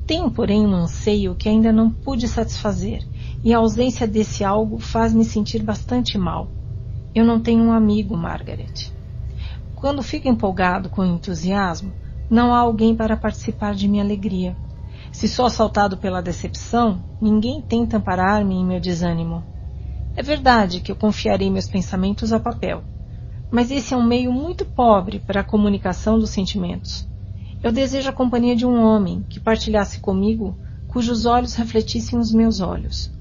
Tenho, 0.07 0.31
porém, 0.31 0.65
um 0.65 0.73
anseio 0.73 1.35
que 1.35 1.47
ainda 1.47 1.71
não 1.71 1.91
pude 1.91 2.27
satisfazer, 2.27 3.05
e 3.43 3.53
a 3.53 3.59
ausência 3.59 4.07
desse 4.07 4.43
algo 4.43 4.79
faz-me 4.79 5.23
sentir 5.23 5.61
bastante 5.61 6.17
mal. 6.17 6.49
Eu 7.13 7.23
não 7.23 7.39
tenho 7.39 7.63
um 7.63 7.71
amigo, 7.71 8.17
Margaret. 8.17 8.91
Quando 9.75 10.01
fico 10.01 10.27
empolgado 10.27 10.89
com 10.89 11.05
entusiasmo, 11.05 11.93
não 12.29 12.53
há 12.53 12.57
alguém 12.57 12.95
para 12.95 13.15
participar 13.15 13.75
de 13.75 13.87
minha 13.87 14.03
alegria. 14.03 14.57
Se 15.11 15.27
sou 15.27 15.45
assaltado 15.45 15.97
pela 15.97 16.21
decepção, 16.21 17.03
ninguém 17.19 17.61
tenta 17.61 17.97
amparar-me 17.97 18.55
em 18.55 18.65
meu 18.65 18.79
desânimo. 18.79 19.43
É 20.15 20.21
verdade 20.21 20.79
que 20.79 20.91
eu 20.91 20.95
confiarei 20.95 21.49
meus 21.49 21.67
pensamentos 21.67 22.31
ao 22.31 22.39
papel, 22.39 22.83
mas 23.51 23.71
esse 23.71 23.93
é 23.93 23.97
um 23.97 24.03
meio 24.03 24.31
muito 24.31 24.65
pobre 24.65 25.19
para 25.19 25.41
a 25.41 25.43
comunicação 25.43 26.19
dos 26.19 26.29
sentimentos. 26.29 27.07
Eu 27.63 27.71
desejo 27.71 28.09
a 28.09 28.13
companhia 28.13 28.55
de 28.55 28.65
um 28.65 28.81
homem 28.81 29.25
que 29.27 29.39
partilhasse 29.39 29.99
comigo, 29.99 30.57
cujos 30.87 31.25
olhos 31.25 31.55
refletissem 31.55 32.17
os 32.17 32.31
meus 32.31 32.61
olhos. 32.61 33.11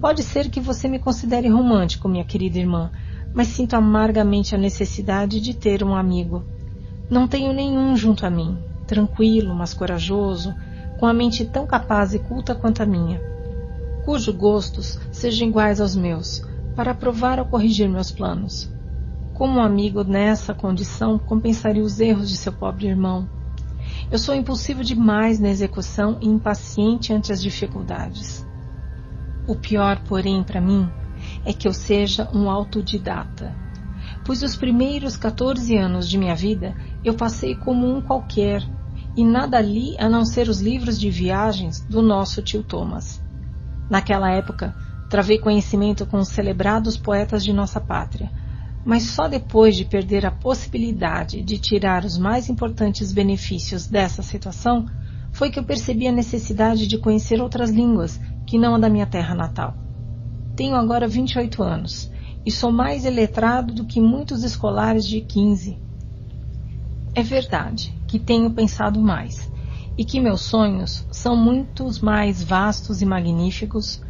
Pode 0.00 0.22
ser 0.22 0.50
que 0.50 0.60
você 0.60 0.88
me 0.88 0.98
considere 0.98 1.48
romântico, 1.48 2.08
minha 2.08 2.24
querida 2.24 2.58
irmã, 2.58 2.90
mas 3.34 3.48
sinto 3.48 3.74
amargamente 3.74 4.54
a 4.54 4.58
necessidade 4.58 5.40
de 5.40 5.54
ter 5.54 5.84
um 5.84 5.94
amigo. 5.94 6.44
Não 7.08 7.28
tenho 7.28 7.52
nenhum 7.52 7.96
junto 7.96 8.26
a 8.26 8.30
mim, 8.30 8.58
tranquilo, 8.86 9.54
mas 9.54 9.72
corajoso, 9.72 10.54
com 10.98 11.06
a 11.06 11.12
mente 11.12 11.44
tão 11.44 11.66
capaz 11.66 12.14
e 12.14 12.18
culta 12.18 12.54
quanto 12.54 12.82
a 12.82 12.86
minha, 12.86 13.20
cujos 14.04 14.34
gostos 14.34 14.98
sejam 15.10 15.48
iguais 15.48 15.80
aos 15.80 15.96
meus, 15.96 16.42
para 16.74 16.92
aprovar 16.92 17.38
ou 17.38 17.44
corrigir 17.44 17.88
meus 17.88 18.10
planos. 18.10 18.70
Como 19.34 19.58
um 19.58 19.62
amigo 19.62 20.04
nessa 20.04 20.54
condição 20.54 21.18
compensaria 21.18 21.82
os 21.82 22.00
erros 22.00 22.30
de 22.30 22.36
seu 22.36 22.52
pobre 22.52 22.86
irmão? 22.86 23.28
Eu 24.10 24.18
sou 24.18 24.34
impulsivo 24.34 24.84
demais 24.84 25.40
na 25.40 25.48
execução 25.48 26.18
e 26.20 26.28
impaciente 26.28 27.12
ante 27.12 27.32
as 27.32 27.42
dificuldades. 27.42 28.46
O 29.46 29.54
pior, 29.54 30.00
porém, 30.04 30.42
para 30.42 30.60
mim, 30.60 30.88
é 31.44 31.52
que 31.52 31.66
eu 31.66 31.72
seja 31.72 32.28
um 32.32 32.48
autodidata, 32.48 33.54
pois 34.24 34.42
os 34.42 34.56
primeiros 34.56 35.16
14 35.16 35.76
anos 35.76 36.08
de 36.08 36.16
minha 36.16 36.34
vida 36.34 36.74
eu 37.04 37.14
passei 37.14 37.54
como 37.54 37.86
um 37.86 38.00
qualquer 38.00 38.62
e 39.16 39.24
nada 39.24 39.58
li 39.60 39.96
a 39.98 40.08
não 40.08 40.24
ser 40.26 40.48
os 40.48 40.60
livros 40.60 41.00
de 41.00 41.08
viagens 41.08 41.80
do 41.80 42.02
nosso 42.02 42.42
tio 42.42 42.62
Thomas. 42.62 43.22
Naquela 43.88 44.30
época, 44.30 44.76
travei 45.08 45.38
conhecimento 45.38 46.04
com 46.04 46.18
os 46.18 46.28
celebrados 46.28 46.98
poetas 46.98 47.42
de 47.42 47.52
nossa 47.52 47.80
pátria, 47.80 48.30
mas 48.84 49.04
só 49.04 49.26
depois 49.26 49.74
de 49.74 49.86
perder 49.86 50.26
a 50.26 50.30
possibilidade 50.30 51.42
de 51.42 51.58
tirar 51.58 52.04
os 52.04 52.18
mais 52.18 52.50
importantes 52.50 53.10
benefícios 53.10 53.86
dessa 53.86 54.22
situação 54.22 54.86
foi 55.32 55.50
que 55.50 55.58
eu 55.58 55.64
percebi 55.64 56.06
a 56.06 56.12
necessidade 56.12 56.86
de 56.86 56.98
conhecer 56.98 57.40
outras 57.40 57.70
línguas 57.70 58.20
que 58.46 58.58
não 58.58 58.74
a 58.74 58.78
da 58.78 58.90
minha 58.90 59.06
terra 59.06 59.34
natal. 59.34 59.74
Tenho 60.54 60.76
agora 60.76 61.08
28 61.08 61.62
anos 61.62 62.10
e 62.44 62.50
sou 62.50 62.70
mais 62.70 63.04
eletrado 63.04 63.72
do 63.72 63.86
que 63.86 64.00
muitos 64.00 64.44
escolares 64.44 65.06
de 65.06 65.20
15. 65.20 65.78
É 67.14 67.22
verdade 67.22 67.95
que 68.06 68.18
tenho 68.18 68.50
pensado 68.50 69.00
mais 69.00 69.50
e 69.98 70.04
que 70.04 70.20
meus 70.20 70.42
sonhos 70.42 71.06
são 71.10 71.36
muitos 71.36 72.00
mais 72.00 72.42
vastos 72.42 73.00
e 73.00 73.06
magníficos, 73.06 74.02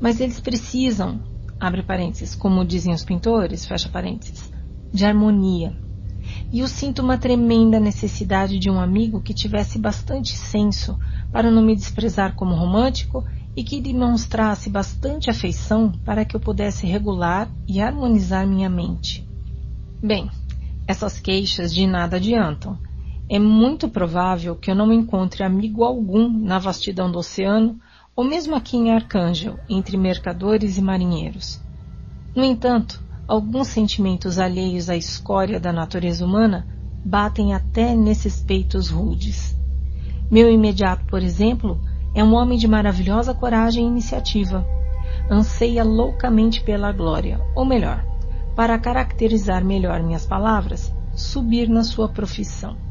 mas 0.00 0.20
eles 0.20 0.40
precisam, 0.40 1.20
abre 1.60 1.82
parênteses, 1.82 2.34
como 2.34 2.64
dizem 2.64 2.92
os 2.92 3.04
pintores, 3.04 3.64
fecha 3.64 3.88
parênteses, 3.88 4.52
de 4.92 5.04
harmonia. 5.04 5.76
E 6.52 6.60
eu 6.60 6.68
sinto 6.68 7.00
uma 7.00 7.16
tremenda 7.16 7.78
necessidade 7.78 8.58
de 8.58 8.68
um 8.68 8.80
amigo 8.80 9.20
que 9.20 9.32
tivesse 9.32 9.78
bastante 9.78 10.36
senso 10.36 10.98
para 11.30 11.50
não 11.50 11.62
me 11.62 11.74
desprezar 11.74 12.34
como 12.34 12.54
romântico 12.54 13.24
e 13.56 13.62
que 13.62 13.80
demonstrasse 13.80 14.68
bastante 14.68 15.30
afeição 15.30 15.92
para 16.04 16.24
que 16.24 16.36
eu 16.36 16.40
pudesse 16.40 16.86
regular 16.86 17.50
e 17.66 17.80
harmonizar 17.80 18.46
minha 18.46 18.68
mente. 18.68 19.26
Bem, 20.02 20.30
essas 20.86 21.18
queixas 21.18 21.74
de 21.74 21.86
nada 21.86 22.16
adiantam 22.16 22.78
é 23.30 23.38
muito 23.38 23.90
provável 23.90 24.56
que 24.56 24.70
eu 24.70 24.74
não 24.74 24.90
encontre 24.90 25.42
amigo 25.42 25.84
algum 25.84 26.30
na 26.30 26.58
vastidão 26.58 27.12
do 27.12 27.18
oceano, 27.18 27.78
ou 28.16 28.24
mesmo 28.24 28.56
aqui 28.56 28.76
em 28.76 28.90
Arcângel, 28.90 29.58
entre 29.68 29.98
mercadores 29.98 30.78
e 30.78 30.82
marinheiros. 30.82 31.60
No 32.34 32.42
entanto, 32.42 33.02
alguns 33.26 33.68
sentimentos 33.68 34.38
alheios 34.38 34.88
à 34.88 34.96
escória 34.96 35.60
da 35.60 35.70
natureza 35.72 36.24
humana 36.24 36.66
batem 37.04 37.52
até 37.52 37.94
nesses 37.94 38.42
peitos 38.42 38.88
rudes. 38.88 39.54
Meu 40.30 40.50
imediato, 40.50 41.04
por 41.04 41.22
exemplo, 41.22 41.78
é 42.14 42.24
um 42.24 42.34
homem 42.34 42.58
de 42.58 42.66
maravilhosa 42.66 43.34
coragem 43.34 43.84
e 43.84 43.88
iniciativa. 43.88 44.66
Anseia 45.30 45.84
loucamente 45.84 46.62
pela 46.62 46.92
glória, 46.92 47.38
ou 47.54 47.66
melhor, 47.66 48.02
para 48.56 48.78
caracterizar 48.78 49.62
melhor 49.62 50.02
minhas 50.02 50.24
palavras, 50.24 50.94
subir 51.14 51.68
na 51.68 51.84
sua 51.84 52.08
profissão 52.08 52.87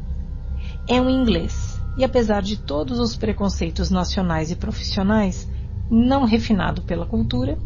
é 0.88 1.00
um 1.00 1.10
inglês 1.10 1.78
e, 1.96 2.04
apesar 2.04 2.42
de 2.42 2.56
todos 2.56 2.98
os 2.98 3.16
preconceitos 3.16 3.90
nacionais 3.90 4.50
e 4.50 4.56
profissionais, 4.56 5.48
não 5.90 6.24
refinado 6.24 6.82
pela 6.82 7.06
cultura, 7.06 7.58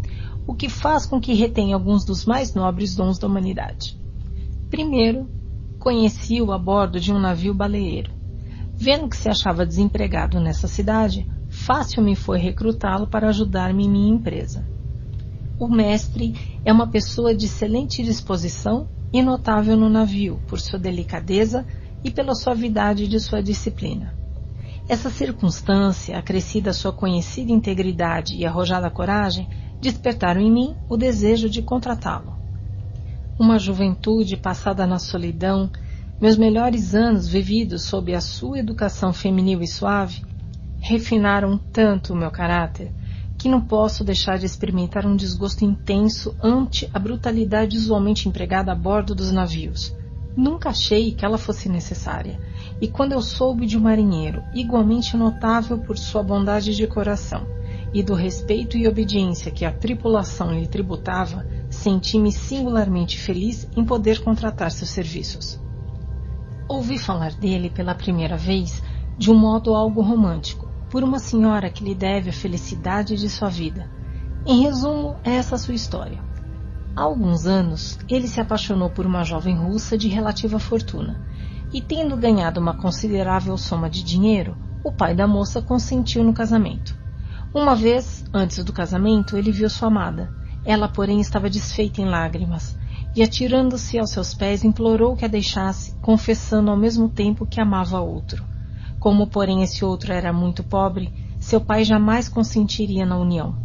o 0.47 0.55
que 0.55 0.69
faz 0.69 1.07
com 1.07 1.21
que 1.21 1.35
retenha 1.35 1.75
alguns 1.75 2.05
dos 2.05 2.25
mais 2.25 2.55
nobres 2.55 2.95
dons 2.95 3.19
da 3.19 3.27
humanidade. 3.27 3.97
Primeiro, 4.69 5.29
conheci-o 5.79 6.53
a 6.53 6.59
bordo 6.59 6.99
de 6.99 7.13
um 7.13 7.19
navio 7.19 7.55
baleeiro. 7.55 8.11
Vendo 8.75 9.09
que 9.09 9.17
se 9.17 9.29
achava 9.29 9.67
desempregado 9.67 10.41
nessa 10.41 10.67
cidade, 10.67 11.29
fácil 11.49 12.03
me 12.03 12.17
foi 12.17 12.39
recrutá-lo 12.39 13.07
para 13.07 13.29
ajudar-me 13.29 13.85
em 13.85 13.91
minha 13.91 14.15
empresa. 14.15 14.67
O 15.59 15.69
mestre 15.69 16.35
é 16.65 16.73
uma 16.73 16.89
pessoa 16.89 17.35
de 17.35 17.47
excelente 17.47 18.03
disposição 18.03 18.89
e 19.13 19.23
notável 19.23 19.77
no 19.77 19.89
navio 19.89 20.41
por 20.49 20.59
sua 20.59 20.79
delicadeza, 20.79 21.67
e 22.05 22.11
pela 22.11 22.35
suavidade 22.35 23.07
de 23.07 23.19
sua 23.21 23.43
disciplina. 23.43 24.15
Essa 24.89 25.11
circunstância, 25.11 26.19
acrescida 26.19 26.71
à 26.71 26.73
sua 26.73 26.93
conhecida 26.93 27.53
integridade 27.53 28.35
e 28.35 28.45
arrojada 28.45 28.91
coragem, 28.91 29.49
despertaram 29.81 30.41
em 30.41 30.53
mim 30.53 30.77
o 30.89 30.97
desejo 30.97 31.49
de 31.49 31.63
contratá-lo. 31.63 32.35
Uma 33.39 33.59
juventude 33.59 34.37
passada 34.37 34.87
na 34.87 34.99
solidão, 34.99 35.71
meus 36.21 36.37
melhores 36.37 36.95
anos 36.95 37.27
vividos 37.29 37.85
sob 37.85 38.15
a 38.15 38.21
sua 38.21 38.59
educação 38.59 39.13
feminil 39.13 39.63
e 39.63 39.67
suave, 39.67 40.23
refinaram 40.81 41.59
tanto 41.73 42.13
o 42.13 42.17
meu 42.17 42.31
caráter 42.31 42.93
que 43.39 43.49
não 43.49 43.61
posso 43.61 44.05
deixar 44.05 44.39
de 44.39 44.47
experimentar 44.47 45.07
um 45.07 45.17
desgosto 45.17 45.65
intenso 45.65 46.37
ante 46.43 46.89
a 46.93 46.99
brutalidade 46.99 47.77
usualmente 47.77 48.29
empregada 48.29 48.71
a 48.71 48.75
bordo 48.75 49.15
dos 49.15 49.33
navios, 49.33 49.93
Nunca 50.37 50.71
achei 50.71 51.13
que 51.13 51.25
ela 51.25 51.37
fosse 51.37 51.69
necessária, 51.69 52.41
e 52.81 52.89
quando 52.89 53.13
eu 53.13 53.21
soube 53.21 53.67
de 53.67 53.77
um 53.77 53.83
marinheiro 53.83 54.43
igualmente 54.55 55.17
notável 55.17 55.79
por 55.79 55.99
sua 55.99 56.23
bondade 56.23 56.75
de 56.75 56.87
coração 56.87 57.47
e 57.93 58.03
do 58.03 58.15
respeito 58.15 58.79
e 58.79 58.89
obediência 58.89 59.53
que 59.53 59.65
a 59.65 59.71
tripulação 59.71 60.53
lhe 60.53 60.67
tributava, 60.67 61.47
senti-me 61.69 62.33
singularmente 62.33 63.21
feliz 63.21 63.69
em 63.77 63.85
poder 63.85 64.23
contratar 64.23 64.71
seus 64.71 64.91
serviços. 64.91 65.61
Ouvi 66.67 66.97
falar 66.97 67.35
dele 67.35 67.69
pela 67.69 67.95
primeira 67.95 68.37
vez 68.37 68.83
de 69.19 69.31
um 69.31 69.35
modo 69.35 69.75
algo 69.75 70.01
romântico, 70.01 70.67
por 70.89 71.05
uma 71.05 71.19
senhora 71.19 71.69
que 71.69 71.85
lhe 71.85 71.95
deve 71.95 72.31
a 72.31 72.33
felicidade 72.33 73.17
de 73.17 73.29
sua 73.29 73.51
vida. 73.51 73.91
Em 74.47 74.63
resumo, 74.63 75.17
é 75.23 75.33
essa 75.33 75.59
sua 75.59 75.75
história. 75.75 76.32
Há 76.95 77.05
alguns 77.05 77.47
anos, 77.47 77.97
ele 78.07 78.29
se 78.29 78.39
apaixonou 78.39 78.91
por 78.91 79.07
uma 79.07 79.25
jovem 79.25 79.57
russa 79.57 79.97
de 79.97 80.09
relativa 80.09 80.59
fortuna, 80.59 81.19
e 81.73 81.81
tendo 81.81 82.19
ganhado 82.19 82.61
uma 82.61 82.75
considerável 82.75 83.57
soma 83.57 83.89
de 83.89 84.03
dinheiro, 84.03 84.59
o 84.85 84.93
pai 84.93 85.15
da 85.15 85.27
moça 85.27 85.63
consentiu 85.63 86.23
no 86.23 86.35
casamento. 86.35 86.95
Uma 87.55 87.75
vez, 87.75 88.25
antes 88.33 88.63
do 88.63 88.75
casamento, 88.75 89.39
ele 89.39 89.51
viu 89.51 89.71
sua 89.71 89.89
amada. 89.89 90.31
Ela, 90.63 90.87
porém, 90.87 91.19
estava 91.19 91.49
desfeita 91.49 92.03
em 92.03 92.05
lágrimas, 92.05 92.77
e 93.17 93.23
atirando-se 93.23 93.99
aos 93.99 94.11
seus 94.11 94.35
pés, 94.35 94.63
implorou 94.63 95.17
que 95.17 95.25
a 95.25 95.29
deixasse, 95.29 95.95
confessando 95.99 96.71
ao 96.71 96.77
mesmo 96.77 97.09
tempo 97.09 97.47
que 97.47 97.59
amava 97.59 98.01
outro. 98.01 98.45
Como, 98.99 99.27
porém, 99.27 99.63
esse 99.63 99.83
outro 99.83 100.13
era 100.13 100.31
muito 100.31 100.63
pobre, 100.63 101.11
seu 101.41 101.61
pai 101.61 101.85
jamais 101.85 102.29
consentiria 102.29 103.07
na 103.07 103.17
união. 103.17 103.57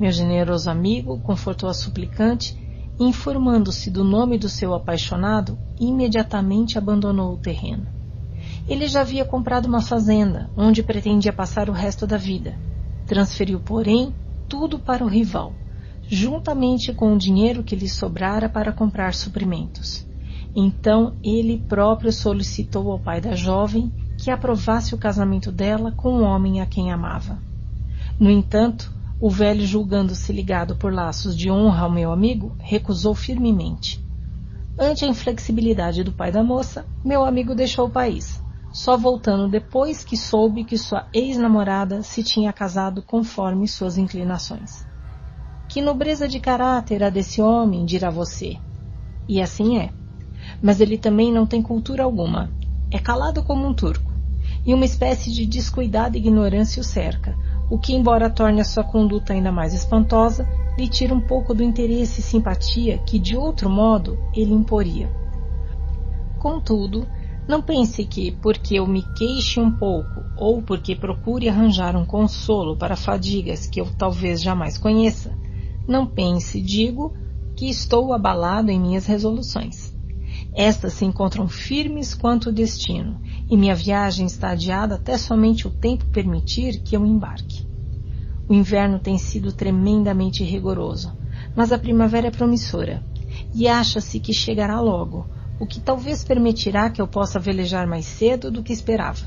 Meu 0.00 0.10
generoso 0.10 0.70
amigo 0.70 1.20
confortou 1.20 1.68
a 1.68 1.74
suplicante 1.74 2.56
e, 2.98 3.04
informando-se 3.04 3.90
do 3.90 4.02
nome 4.02 4.38
do 4.38 4.48
seu 4.48 4.72
apaixonado, 4.72 5.58
imediatamente 5.78 6.78
abandonou 6.78 7.34
o 7.34 7.36
terreno. 7.36 7.86
Ele 8.66 8.88
já 8.88 9.02
havia 9.02 9.26
comprado 9.26 9.66
uma 9.66 9.82
fazenda, 9.82 10.48
onde 10.56 10.82
pretendia 10.82 11.34
passar 11.34 11.68
o 11.68 11.74
resto 11.74 12.06
da 12.06 12.16
vida. 12.16 12.58
Transferiu, 13.06 13.60
porém, 13.60 14.14
tudo 14.48 14.78
para 14.78 15.04
o 15.04 15.08
rival, 15.08 15.52
juntamente 16.08 16.94
com 16.94 17.12
o 17.12 17.18
dinheiro 17.18 17.62
que 17.62 17.76
lhe 17.76 17.88
sobrara 17.88 18.48
para 18.48 18.72
comprar 18.72 19.12
suprimentos. 19.12 20.08
Então 20.56 21.14
ele 21.22 21.58
próprio 21.68 22.10
solicitou 22.10 22.90
ao 22.90 22.98
pai 22.98 23.20
da 23.20 23.34
jovem 23.34 23.92
que 24.16 24.30
aprovasse 24.30 24.94
o 24.94 24.98
casamento 24.98 25.52
dela 25.52 25.92
com 25.92 26.14
o 26.14 26.22
homem 26.22 26.62
a 26.62 26.66
quem 26.66 26.90
amava. 26.90 27.38
No 28.18 28.30
entanto, 28.30 28.98
o 29.20 29.28
velho, 29.28 29.66
julgando-se 29.66 30.32
ligado 30.32 30.74
por 30.76 30.92
laços 30.92 31.36
de 31.36 31.50
honra 31.50 31.84
ao 31.84 31.90
meu 31.90 32.10
amigo, 32.10 32.56
recusou 32.58 33.14
firmemente. 33.14 34.02
Ante 34.78 35.04
a 35.04 35.08
inflexibilidade 35.08 36.02
do 36.02 36.10
pai 36.10 36.32
da 36.32 36.42
moça, 36.42 36.86
meu 37.04 37.22
amigo 37.22 37.54
deixou 37.54 37.86
o 37.88 37.90
país, 37.90 38.42
só 38.72 38.96
voltando 38.96 39.46
depois 39.46 40.02
que 40.02 40.16
soube 40.16 40.64
que 40.64 40.78
sua 40.78 41.06
ex-namorada 41.12 42.02
se 42.02 42.22
tinha 42.22 42.50
casado 42.50 43.02
conforme 43.02 43.68
suas 43.68 43.98
inclinações. 43.98 44.86
Que 45.68 45.82
nobreza 45.82 46.26
de 46.26 46.40
caráter 46.40 47.02
a 47.02 47.10
desse 47.10 47.42
homem, 47.42 47.84
dirá 47.84 48.08
você. 48.08 48.56
E 49.28 49.42
assim 49.42 49.78
é. 49.78 49.90
Mas 50.62 50.80
ele 50.80 50.96
também 50.96 51.30
não 51.30 51.46
tem 51.46 51.60
cultura 51.60 52.04
alguma. 52.04 52.50
É 52.90 52.98
calado 52.98 53.42
como 53.42 53.68
um 53.68 53.74
turco. 53.74 54.10
E 54.64 54.72
uma 54.72 54.84
espécie 54.86 55.30
de 55.30 55.44
descuidada 55.44 56.16
ignorância 56.16 56.80
o 56.80 56.84
cerca, 56.84 57.36
o 57.70 57.78
que, 57.78 57.94
embora 57.94 58.28
torne 58.28 58.60
a 58.60 58.64
sua 58.64 58.82
conduta 58.82 59.32
ainda 59.32 59.52
mais 59.52 59.72
espantosa, 59.72 60.46
lhe 60.76 60.88
tira 60.88 61.14
um 61.14 61.20
pouco 61.20 61.54
do 61.54 61.62
interesse 61.62 62.20
e 62.20 62.24
simpatia 62.24 62.98
que, 62.98 63.18
de 63.18 63.36
outro 63.36 63.70
modo, 63.70 64.18
ele 64.34 64.52
imporia. 64.52 65.08
Contudo, 66.40 67.06
não 67.46 67.62
pense 67.62 68.04
que, 68.04 68.32
porque 68.32 68.74
eu 68.74 68.86
me 68.86 69.02
queixe 69.16 69.60
um 69.60 69.70
pouco 69.70 70.24
ou 70.36 70.62
porque 70.62 70.96
procure 70.96 71.48
arranjar 71.48 71.96
um 71.96 72.04
consolo 72.04 72.76
para 72.76 72.96
fadigas 72.96 73.66
que 73.66 73.80
eu 73.80 73.86
talvez 73.96 74.42
jamais 74.42 74.76
conheça, 74.76 75.36
não 75.86 76.06
pense, 76.06 76.60
digo, 76.60 77.12
que 77.56 77.68
estou 77.68 78.12
abalado 78.12 78.70
em 78.70 78.80
minhas 78.80 79.06
resoluções. 79.06 79.94
Estas 80.54 80.94
se 80.94 81.04
encontram 81.04 81.46
firmes 81.46 82.14
quanto 82.14 82.48
o 82.48 82.52
destino, 82.52 83.20
e 83.50 83.56
minha 83.56 83.74
viagem 83.74 84.26
está 84.26 84.50
adiada 84.50 84.94
até 84.94 85.18
somente 85.18 85.66
o 85.66 85.70
tempo 85.70 86.06
permitir 86.06 86.80
que 86.80 86.96
eu 86.96 87.04
embarque. 87.04 87.64
O 88.48 88.54
inverno 88.54 89.00
tem 89.00 89.18
sido 89.18 89.52
tremendamente 89.52 90.44
rigoroso, 90.44 91.12
mas 91.56 91.72
a 91.72 91.78
primavera 91.78 92.28
é 92.28 92.30
promissora, 92.30 93.02
e 93.52 93.66
acha-se 93.66 94.20
que 94.20 94.32
chegará 94.32 94.80
logo, 94.80 95.26
o 95.58 95.66
que 95.66 95.80
talvez 95.80 96.22
permitirá 96.22 96.90
que 96.90 97.02
eu 97.02 97.08
possa 97.08 97.40
velejar 97.40 97.88
mais 97.88 98.06
cedo 98.06 98.52
do 98.52 98.62
que 98.62 98.72
esperava. 98.72 99.20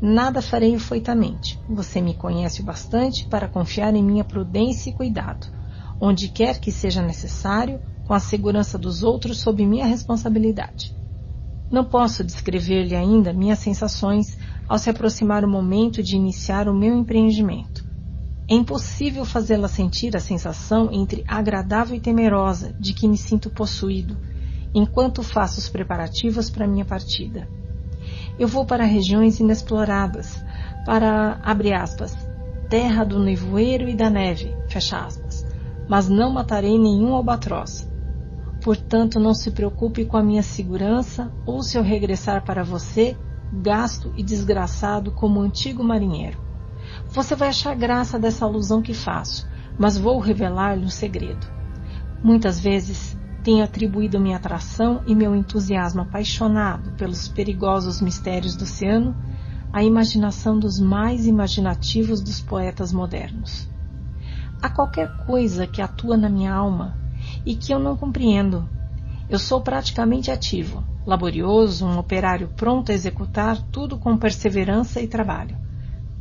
Nada 0.00 0.42
farei 0.42 0.78
foitamente. 0.78 1.58
Você 1.68 2.00
me 2.00 2.14
conhece 2.14 2.62
bastante 2.62 3.26
para 3.26 3.48
confiar 3.48 3.94
em 3.94 4.02
minha 4.02 4.24
prudência 4.24 4.90
e 4.90 4.92
cuidado. 4.92 5.46
Onde 6.00 6.28
quer 6.28 6.58
que 6.58 6.72
seja 6.72 7.00
necessário, 7.00 7.80
com 8.04 8.12
a 8.12 8.20
segurança 8.20 8.76
dos 8.76 9.02
outros 9.02 9.38
sob 9.38 9.64
minha 9.64 9.86
responsabilidade. 9.86 11.03
Não 11.70 11.84
posso 11.84 12.22
descrever-lhe 12.22 12.94
ainda 12.94 13.32
minhas 13.32 13.58
sensações 13.58 14.38
ao 14.68 14.78
se 14.78 14.90
aproximar 14.90 15.44
o 15.44 15.48
momento 15.48 16.02
de 16.02 16.16
iniciar 16.16 16.68
o 16.68 16.74
meu 16.74 16.96
empreendimento. 16.96 17.84
É 18.48 18.54
impossível 18.54 19.24
fazê-la 19.24 19.68
sentir 19.68 20.14
a 20.16 20.20
sensação 20.20 20.90
entre 20.92 21.24
agradável 21.26 21.96
e 21.96 22.00
temerosa 22.00 22.74
de 22.78 22.92
que 22.92 23.08
me 23.08 23.16
sinto 23.16 23.48
possuído, 23.48 24.18
enquanto 24.74 25.22
faço 25.22 25.58
os 25.58 25.68
preparativos 25.68 26.50
para 26.50 26.66
minha 26.66 26.84
partida. 26.84 27.48
Eu 28.38 28.46
vou 28.46 28.66
para 28.66 28.84
regiões 28.84 29.40
inexploradas, 29.40 30.44
para, 30.84 31.38
abre 31.42 31.72
aspas, 31.72 32.14
terra 32.68 33.04
do 33.04 33.18
nevoeiro 33.18 33.88
e 33.88 33.96
da 33.96 34.10
neve, 34.10 34.54
fecha 34.68 34.98
aspas, 34.98 35.46
mas 35.88 36.08
não 36.08 36.30
matarei 36.30 36.78
nenhum 36.78 37.14
albatroz. 37.14 37.88
Portanto, 38.64 39.20
não 39.20 39.34
se 39.34 39.50
preocupe 39.50 40.06
com 40.06 40.16
a 40.16 40.22
minha 40.22 40.42
segurança 40.42 41.30
ou 41.44 41.62
se 41.62 41.76
eu 41.76 41.82
regressar 41.82 42.42
para 42.46 42.64
você, 42.64 43.14
gasto 43.52 44.10
e 44.16 44.22
desgraçado 44.22 45.12
como 45.12 45.42
antigo 45.42 45.84
marinheiro. 45.84 46.38
Você 47.10 47.36
vai 47.36 47.48
achar 47.48 47.76
graça 47.76 48.18
dessa 48.18 48.46
alusão 48.46 48.80
que 48.80 48.94
faço, 48.94 49.46
mas 49.78 49.98
vou 49.98 50.18
revelar-lhe 50.18 50.82
um 50.82 50.88
segredo. 50.88 51.46
Muitas 52.22 52.58
vezes 52.58 53.14
tenho 53.42 53.62
atribuído 53.62 54.18
minha 54.18 54.38
atração 54.38 55.02
e 55.06 55.14
meu 55.14 55.36
entusiasmo 55.36 56.00
apaixonado 56.00 56.92
pelos 56.92 57.28
perigosos 57.28 58.00
mistérios 58.00 58.56
do 58.56 58.64
oceano 58.64 59.14
à 59.74 59.84
imaginação 59.84 60.58
dos 60.58 60.80
mais 60.80 61.26
imaginativos 61.26 62.22
dos 62.22 62.40
poetas 62.40 62.94
modernos. 62.94 63.68
Há 64.62 64.70
qualquer 64.70 65.14
coisa 65.26 65.66
que 65.66 65.82
atua 65.82 66.16
na 66.16 66.30
minha 66.30 66.54
alma 66.54 67.03
e 67.44 67.54
que 67.54 67.72
eu 67.72 67.78
não 67.78 67.96
compreendo. 67.96 68.68
Eu 69.28 69.38
sou 69.38 69.60
praticamente 69.60 70.30
ativo, 70.30 70.84
laborioso, 71.06 71.86
um 71.86 71.98
operário 71.98 72.48
pronto 72.56 72.90
a 72.90 72.94
executar 72.94 73.60
tudo 73.70 73.98
com 73.98 74.16
perseverança 74.16 75.00
e 75.00 75.08
trabalho. 75.08 75.56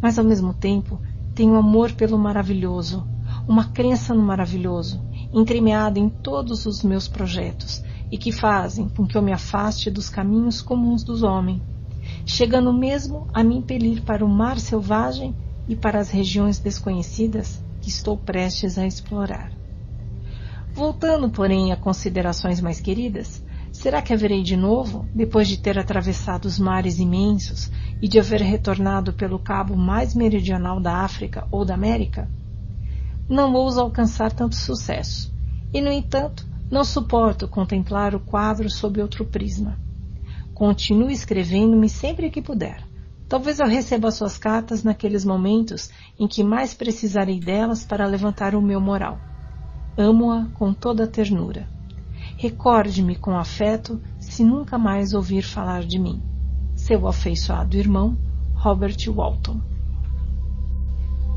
Mas 0.02 0.18
ao 0.18 0.26
mesmo 0.26 0.54
tempo 0.54 1.00
tenho 1.34 1.56
amor 1.56 1.92
pelo 1.94 2.18
maravilhoso, 2.18 3.08
uma 3.48 3.66
crença 3.66 4.14
no 4.14 4.22
maravilhoso, 4.22 5.02
entremeada 5.34 6.00
em 6.00 6.10
todos 6.10 6.66
os 6.66 6.84
meus 6.84 7.08
projetos 7.08 7.84
e 8.12 8.18
que 8.18 8.32
fazem 8.32 8.88
com 8.88 9.06
que 9.06 9.18
eu 9.18 9.22
me 9.22 9.34
afaste 9.34 9.90
dos 9.90 10.10
caminhos 10.10 10.62
comuns 10.62 11.04
dos 11.04 11.24
homens, 11.24 11.62
chegando 12.26 12.72
mesmo 12.72 13.28
a 13.34 13.44
me 13.44 13.58
impelir 13.58 14.04
para 14.04 14.24
o 14.24 14.30
mar 14.30 14.60
selvagem 14.60 15.36
e 15.68 15.76
para 15.76 16.00
as 16.00 16.10
regiões 16.10 16.60
desconhecidas 16.60 17.64
que 17.82 17.90
estou 17.90 18.16
prestes 18.18 18.78
a 18.78 18.86
explorar. 18.86 19.63
Voltando, 20.76 21.30
porém, 21.30 21.72
a 21.72 21.78
considerações 21.78 22.60
mais 22.60 22.80
queridas, 22.80 23.44
será 23.72 24.02
que 24.02 24.12
haverei 24.12 24.42
de 24.42 24.58
novo, 24.58 25.08
depois 25.14 25.48
de 25.48 25.56
ter 25.58 25.78
atravessado 25.78 26.46
os 26.46 26.58
mares 26.58 26.98
imensos 26.98 27.70
e 28.02 28.08
de 28.08 28.20
haver 28.20 28.42
retornado 28.42 29.14
pelo 29.14 29.38
cabo 29.38 29.78
mais 29.78 30.16
meridional 30.16 30.82
da 30.82 30.98
África 30.98 31.48
ou 31.52 31.64
da 31.64 31.76
América? 31.76 32.28
Não 33.30 33.54
ouso 33.54 33.80
alcançar 33.80 34.32
tanto 34.32 34.56
sucesso, 34.56 35.32
e, 35.72 35.80
no 35.80 35.92
entanto, 35.92 36.44
não 36.72 36.84
suporto 36.84 37.48
contemplar 37.48 38.16
o 38.16 38.20
quadro 38.20 38.68
sob 38.68 39.00
outro 39.00 39.26
prisma. 39.26 39.78
Continue 40.56 41.14
escrevendo-me 41.14 41.88
sempre 41.88 42.32
que 42.32 42.42
puder. 42.42 42.84
Talvez 43.30 43.60
eu 43.60 43.68
receba 43.68 44.10
suas 44.10 44.40
cartas 44.40 44.84
naqueles 44.84 45.24
momentos 45.24 45.92
em 46.20 46.28
que 46.28 46.44
mais 46.44 46.74
precisarei 46.74 47.40
delas 47.40 47.84
para 47.84 48.08
levantar 48.08 48.56
o 48.56 48.62
meu 48.62 48.82
moral. 48.82 49.20
Amo-a 49.98 50.48
com 50.56 50.74
toda 50.74 51.04
a 51.04 51.08
ternura. 51.08 51.68
Recorde-me 52.36 53.16
com 53.16 53.38
afeto 53.38 54.02
se 54.20 54.44
nunca 54.44 54.76
mais 54.76 55.14
ouvir 55.14 55.44
falar 55.44 55.84
de 55.84 56.00
mim. 56.00 56.20
Seu 56.76 57.08
afeiçoado 57.08 57.78
irmão, 57.78 58.18
Robert 58.56 58.98
Walton. 59.08 59.62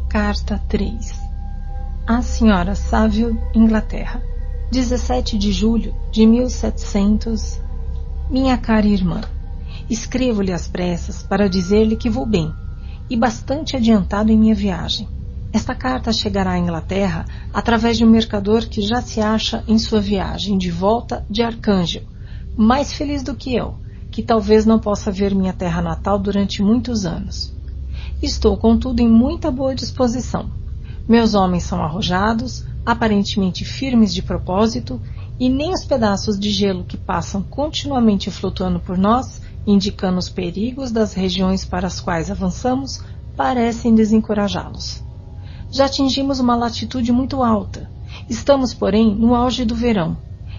Carta 0.08 0.58
3 0.68 1.20
A 2.06 2.22
Senhora 2.22 2.74
Saville, 2.74 3.38
Inglaterra, 3.54 4.22
17 4.72 5.36
de 5.36 5.52
julho 5.52 5.94
de 6.10 6.24
1700. 6.24 7.60
Minha 8.30 8.56
cara 8.56 8.86
irmã, 8.86 9.20
escrevo-lhe 9.90 10.52
às 10.52 10.66
pressas 10.66 11.22
para 11.22 11.46
dizer-lhe 11.46 11.94
que 11.94 12.08
vou 12.08 12.24
bem 12.24 12.50
e 13.10 13.16
bastante 13.18 13.76
adiantado 13.76 14.32
em 14.32 14.38
minha 14.38 14.54
viagem 14.54 15.14
esta 15.56 15.74
carta 15.74 16.12
chegará 16.12 16.52
à 16.52 16.58
Inglaterra 16.58 17.24
através 17.50 17.96
de 17.96 18.04
um 18.04 18.10
mercador 18.10 18.68
que 18.68 18.82
já 18.82 19.00
se 19.00 19.22
acha 19.22 19.64
em 19.66 19.78
sua 19.78 20.02
viagem 20.02 20.58
de 20.58 20.70
volta 20.70 21.24
de 21.30 21.42
Arcângel, 21.42 22.02
mais 22.54 22.92
feliz 22.92 23.22
do 23.22 23.34
que 23.34 23.56
eu, 23.56 23.74
que 24.10 24.22
talvez 24.22 24.66
não 24.66 24.78
possa 24.78 25.10
ver 25.10 25.34
minha 25.34 25.54
terra 25.54 25.80
natal 25.80 26.18
durante 26.18 26.62
muitos 26.62 27.06
anos. 27.06 27.54
Estou, 28.22 28.58
contudo, 28.58 29.00
em 29.00 29.08
muita 29.08 29.50
boa 29.50 29.74
disposição. 29.74 30.50
Meus 31.08 31.34
homens 31.34 31.62
são 31.62 31.82
arrojados, 31.82 32.66
aparentemente 32.84 33.64
firmes 33.64 34.12
de 34.12 34.22
propósito, 34.22 35.00
e 35.40 35.48
nem 35.48 35.72
os 35.72 35.86
pedaços 35.86 36.38
de 36.38 36.50
gelo 36.50 36.84
que 36.84 36.98
passam 36.98 37.42
continuamente 37.42 38.30
flutuando 38.30 38.78
por 38.78 38.98
nós, 38.98 39.40
indicando 39.66 40.18
os 40.18 40.28
perigos 40.28 40.90
das 40.90 41.14
regiões 41.14 41.64
para 41.64 41.86
as 41.86 41.98
quais 41.98 42.30
avançamos, 42.30 43.02
parecem 43.34 43.94
desencorajá-los. 43.94 45.05
Já 45.70 45.86
atingimos 45.86 46.38
uma 46.38 46.54
latitude 46.54 47.10
muito 47.12 47.42
alta. 47.42 47.90
Estamos, 48.28 48.72
porém, 48.72 49.14
no 49.14 49.34
auge 49.34 49.64
do 49.64 49.74
verão. 49.74 50.16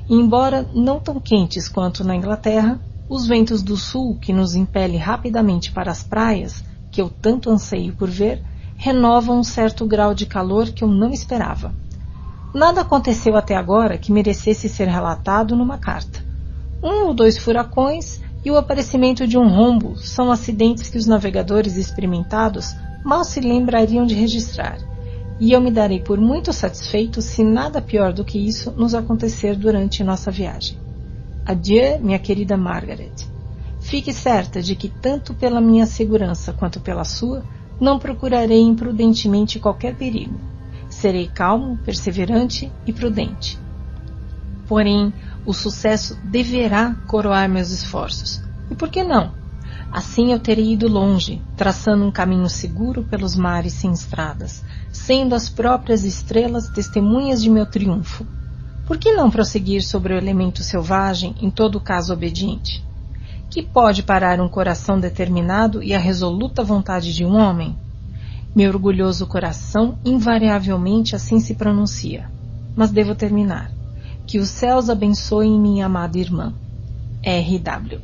E, 0.10 0.14
embora 0.14 0.68
não 0.74 1.00
tão 1.00 1.20
quentes 1.20 1.68
quanto 1.68 2.04
na 2.04 2.16
Inglaterra, 2.16 2.80
os 3.10 3.26
ventos 3.26 3.64
do 3.64 3.78
sul, 3.78 4.18
que 4.20 4.34
nos 4.34 4.54
impelem 4.54 4.98
rapidamente 4.98 5.72
para 5.72 5.92
as 5.92 6.04
praias, 6.04 6.64
que 6.92 7.02
eu 7.02 7.10
tanto 7.10 7.50
anseio 7.50 7.94
por 7.94 8.10
ver, 8.10 8.44
renovam 8.76 9.40
um 9.40 9.44
certo 9.44 9.86
grau 9.86 10.14
de 10.14 10.26
calor 10.26 10.70
que 10.70 10.84
eu 10.84 10.88
não 10.88 11.12
esperava. 11.12 11.74
Nada 12.54 12.82
aconteceu 12.82 13.36
até 13.36 13.56
agora 13.56 13.98
que 13.98 14.12
merecesse 14.12 14.68
ser 14.68 14.88
relatado 14.88 15.56
numa 15.56 15.78
carta. 15.78 16.24
Um 16.84 17.08
ou 17.08 17.14
dois 17.14 17.38
furacões 17.38 18.20
e 18.44 18.52
o 18.52 18.58
aparecimento 18.58 19.26
de 19.26 19.38
um 19.38 19.48
rombo 19.48 19.98
são 19.98 20.32
acidentes 20.32 20.90
que 20.90 20.98
os 20.98 21.08
navegadores 21.08 21.76
experimentados 21.76 22.76
mal 23.04 23.24
se 23.24 23.40
lembrariam 23.40 24.06
de 24.06 24.14
registrar 24.14 24.78
e 25.40 25.52
eu 25.52 25.62
me 25.62 25.72
darei 25.72 26.00
por 26.00 26.20
muito 26.20 26.52
satisfeito 26.52 27.22
se 27.22 27.44
nada 27.44 27.82
pior 27.82 28.12
do 28.12 28.26
que 28.26 28.40
isso 28.40 28.72
nos 28.72 28.96
acontecer 28.96 29.56
durante 29.56 30.04
nossa 30.04 30.32
viagem. 30.32 30.78
Adieu, 31.46 32.00
minha 32.00 32.20
querida 32.20 32.58
Margaret. 32.58 33.14
Fique 33.80 34.12
certa 34.12 34.62
de 34.62 34.76
que, 34.76 34.90
tanto 34.90 35.34
pela 35.34 35.62
minha 35.62 35.86
segurança 35.86 36.52
quanto 36.52 36.80
pela 36.80 37.04
sua, 37.04 37.44
não 37.80 38.00
procurarei 38.00 38.60
imprudentemente 38.60 39.60
qualquer 39.60 39.96
perigo. 39.96 40.40
Serei 40.90 41.28
calmo, 41.28 41.78
perseverante 41.78 42.72
e 42.86 42.92
prudente. 42.92 43.60
Porém, 44.68 45.14
o 45.46 45.54
sucesso 45.54 46.18
deverá 46.24 46.96
coroar 47.08 47.48
meus 47.48 47.72
esforços. 47.72 48.42
E 48.70 48.76
por 48.76 48.90
que 48.90 49.04
não? 49.04 49.32
Assim 49.92 50.34
eu 50.34 50.40
terei 50.40 50.74
ido 50.74 50.88
longe, 50.88 51.42
traçando 51.56 52.04
um 52.04 52.12
caminho 52.12 52.50
seguro 52.50 53.04
pelos 53.04 53.36
mares 53.36 53.74
sem 53.74 53.92
estradas, 53.92 54.64
sendo 54.98 55.36
as 55.36 55.48
próprias 55.48 56.04
estrelas 56.04 56.70
testemunhas 56.70 57.42
de 57.42 57.50
meu 57.50 57.66
triunfo. 57.66 58.26
Por 58.86 58.98
que 58.98 59.14
não 59.14 59.30
prosseguir 59.30 59.84
sobre 59.84 60.14
o 60.14 60.18
elemento 60.18 60.64
selvagem, 60.64 61.36
em 61.40 61.50
todo 61.50 61.80
caso 61.80 62.12
obediente? 62.12 62.84
Que 63.50 63.62
pode 63.62 64.04
parar 64.04 64.42
um 64.42 64.50
coração 64.50 65.00
determinado 65.00 65.84
e 65.84 65.94
a 65.94 66.00
resoluta 66.00 66.64
vontade 66.64 67.14
de 67.14 67.24
um 67.24 67.36
homem? 67.36 67.78
Meu 68.56 68.72
orgulhoso 68.72 69.28
coração 69.28 69.98
invariavelmente 70.04 71.16
assim 71.16 71.40
se 71.40 71.54
pronuncia. 71.54 72.30
Mas 72.76 72.92
devo 72.92 73.14
terminar. 73.14 73.72
Que 74.26 74.40
os 74.40 74.50
céus 74.50 74.90
abençoem 74.90 75.60
minha 75.60 75.86
amada 75.86 76.18
irmã. 76.18 76.54
R.W. 77.22 78.02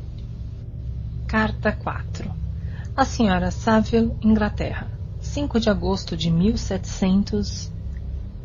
Carta 1.26 1.72
4 1.72 2.30
A 2.96 3.04
Senhora 3.04 3.50
Saville, 3.50 4.12
Inglaterra. 4.22 4.93
5 5.34 5.58
de 5.58 5.68
agosto 5.68 6.16
de 6.16 6.30
1700, 6.30 7.68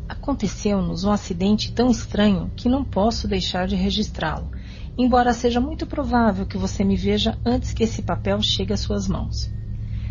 aconteceu-nos 0.08 1.04
um 1.04 1.12
acidente 1.12 1.70
tão 1.70 1.88
estranho 1.88 2.50
que 2.56 2.68
não 2.68 2.84
posso 2.84 3.28
deixar 3.28 3.68
de 3.68 3.76
registrá-lo, 3.76 4.50
embora 4.98 5.32
seja 5.32 5.60
muito 5.60 5.86
provável 5.86 6.46
que 6.46 6.58
você 6.58 6.82
me 6.82 6.96
veja 6.96 7.38
antes 7.46 7.72
que 7.72 7.84
esse 7.84 8.02
papel 8.02 8.42
chegue 8.42 8.72
às 8.72 8.80
suas 8.80 9.06
mãos. 9.06 9.48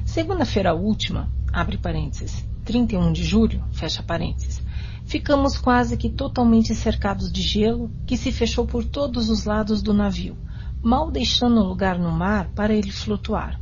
Segunda-feira 0.06 0.74
última, 0.74 1.30
abre 1.52 1.78
parênteses, 1.78 2.48
31 2.64 3.12
de 3.12 3.26
julho, 3.26 3.62
fecha 3.74 4.02
parênteses, 4.02 4.62
ficamos 5.04 5.58
quase 5.58 5.98
que 5.98 6.10
totalmente 6.10 6.74
cercados 6.74 7.30
de 7.30 7.42
gelo 7.42 7.92
que 8.08 8.16
se 8.16 8.32
fechou 8.32 8.66
por 8.66 8.86
todos 8.86 9.30
os 9.30 9.44
lados 9.44 9.82
do 9.82 9.94
navio, 9.94 10.38
mal 10.82 11.12
deixando 11.12 11.62
lugar 11.62 12.00
no 12.00 12.10
mar 12.10 12.50
para 12.56 12.74
ele 12.74 12.90
flutuar. 12.90 13.60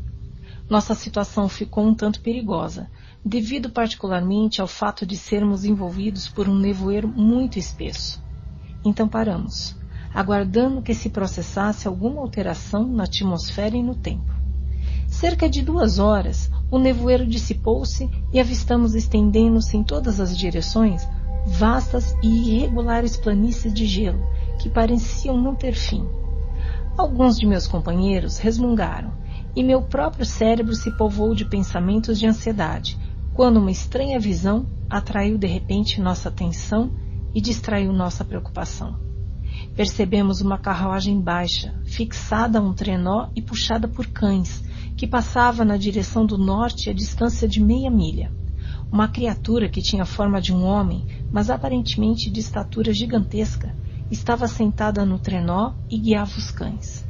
Nossa 0.70 0.94
situação 0.94 1.50
ficou 1.50 1.84
um 1.84 1.96
tanto 1.96 2.20
perigosa, 2.20 2.88
devido 3.28 3.70
particularmente 3.70 4.62
ao 4.62 4.68
fato 4.68 5.06
de 5.06 5.18
sermos 5.18 5.66
envolvidos 5.66 6.28
por 6.28 6.48
um 6.48 6.58
nevoeiro 6.58 7.08
muito 7.08 7.60
espesso. 7.60 8.24
Então 8.84 9.08
paramos, 9.08 9.76
aguardando 10.14 10.82
que 10.82 10.94
se 10.94 11.10
processasse 11.10 11.88
alguma 11.88 12.22
alteração 12.22 12.88
na 12.88 13.04
atmosfera 13.04 13.76
e 13.76 13.84
no 13.84 13.96
tempo. 13.96 14.34
Cerca 15.08 15.50
de 15.50 15.62
duas 15.62 16.00
horas, 16.00 16.50
o 16.72 16.80
nevoeiro 16.80 17.26
dissipou-se 17.26 18.10
e 18.32 18.40
avistamos 18.40 18.96
estendendo-se 18.96 19.76
em 19.76 19.84
todas 19.84 20.20
as 20.20 20.38
direções 20.38 21.08
vastas 21.46 22.16
e 22.22 22.28
irregulares 22.28 23.16
planícies 23.16 23.74
de 23.74 23.86
gelo 23.86 24.26
que 24.60 24.70
pareciam 24.70 25.40
não 25.40 25.56
ter 25.56 25.74
fim. 25.74 26.06
Alguns 26.98 27.38
de 27.38 27.46
meus 27.46 27.68
companheiros 27.68 28.38
resmungaram 28.38 29.14
e 29.56 29.64
meu 29.64 29.82
próprio 29.82 30.26
cérebro 30.26 30.76
se 30.76 30.92
povoou 30.98 31.34
de 31.34 31.46
pensamentos 31.46 32.20
de 32.20 32.28
ansiedade, 32.28 32.98
quando 33.38 33.58
uma 33.58 33.70
estranha 33.70 34.20
visão 34.20 34.66
atraiu 34.90 35.38
de 35.38 35.46
repente 35.46 36.02
nossa 36.02 36.28
atenção 36.28 36.92
e 37.36 37.40
distraiu 37.40 37.94
nossa 37.94 38.26
preocupação. 38.26 39.00
Percebemos 39.76 40.42
uma 40.42 40.58
carruagem 40.58 41.22
baixa, 41.22 41.80
fixada 41.86 42.58
a 42.58 42.62
um 42.64 42.74
trenó 42.74 43.30
e 43.36 43.42
puxada 43.44 43.88
por 43.88 44.08
cães, 44.08 44.64
que 44.98 45.06
passava 45.06 45.64
na 45.64 45.78
direção 45.78 46.26
do 46.26 46.36
norte 46.36 46.90
a 46.90 46.94
distância 46.94 47.48
de 47.48 47.62
meia 47.62 47.92
milha. 47.92 48.34
Uma 48.92 49.08
criatura 49.08 49.70
que 49.70 49.84
tinha 49.84 50.02
a 50.02 50.08
forma 50.08 50.42
de 50.42 50.52
um 50.52 50.66
homem, 50.66 51.06
mas 51.32 51.52
aparentemente 51.52 52.32
de 52.32 52.40
estatura 52.40 52.92
gigantesca, 52.92 53.72
estava 54.10 54.48
sentada 54.48 55.06
no 55.06 55.20
trenó 55.20 55.74
e 55.88 56.00
guiava 56.00 56.40
os 56.40 56.50
cães. 56.50 57.06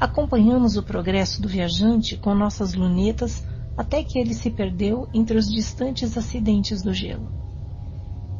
Acompanhamos 0.00 0.78
o 0.78 0.82
progresso 0.82 1.42
do 1.42 1.48
viajante 1.48 2.16
com 2.16 2.34
nossas 2.34 2.72
lunetas 2.72 3.44
até 3.78 4.02
que 4.02 4.18
ele 4.18 4.34
se 4.34 4.50
perdeu 4.50 5.08
entre 5.14 5.38
os 5.38 5.48
distantes 5.48 6.18
acidentes 6.18 6.82
do 6.82 6.92
gelo. 6.92 7.30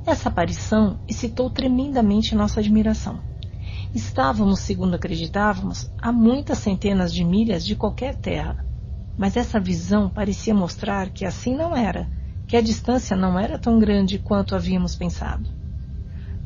Essa 0.04 0.28
aparição 0.28 0.98
excitou 1.06 1.48
tremendamente 1.48 2.34
nossa 2.34 2.58
admiração. 2.58 3.22
Estávamos, 3.94 4.58
segundo 4.58 4.94
acreditávamos, 4.96 5.88
a 6.02 6.10
muitas 6.10 6.58
centenas 6.58 7.14
de 7.14 7.24
milhas 7.24 7.64
de 7.64 7.76
qualquer 7.76 8.16
terra, 8.16 8.64
mas 9.16 9.36
essa 9.36 9.60
visão 9.60 10.10
parecia 10.10 10.52
mostrar 10.52 11.10
que 11.10 11.24
assim 11.24 11.54
não 11.54 11.76
era, 11.76 12.10
que 12.48 12.56
a 12.56 12.60
distância 12.60 13.16
não 13.16 13.38
era 13.38 13.56
tão 13.56 13.78
grande 13.78 14.18
quanto 14.18 14.56
havíamos 14.56 14.96
pensado. 14.96 15.48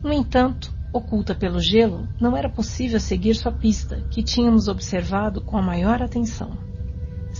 No 0.03 0.12
entanto, 0.12 0.70
oculta 0.93 1.34
pelo 1.34 1.61
gelo, 1.61 2.07
não 2.20 2.36
era 2.36 2.49
possível 2.49 3.01
seguir 3.01 3.36
sua 3.36 3.53
pista, 3.53 4.05
que 4.11 4.22
tínhamos 4.22 4.68
observado 4.68 5.40
com 5.40 5.57
a 5.57 5.62
maior 5.62 6.03
atenção. 6.03 6.72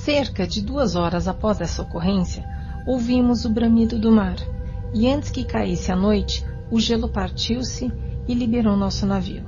Cerca 0.05 0.48
de 0.48 0.61
duas 0.61 0.96
horas 0.96 1.28
após 1.28 1.61
essa 1.61 1.80
ocorrência, 1.80 2.44
ouvimos 2.84 3.44
o 3.44 3.50
bramido 3.50 4.00
do 4.00 4.11
mar, 4.11 4.34
e 4.92 5.09
antes 5.09 5.30
que 5.30 5.44
caísse 5.44 5.92
a 5.92 5.96
noite, 5.96 6.44
o 6.72 6.80
gelo 6.80 7.09
partiu-se 7.09 7.92
e 8.26 8.34
liberou 8.34 8.76
nosso 8.76 9.07
navio. 9.07 9.46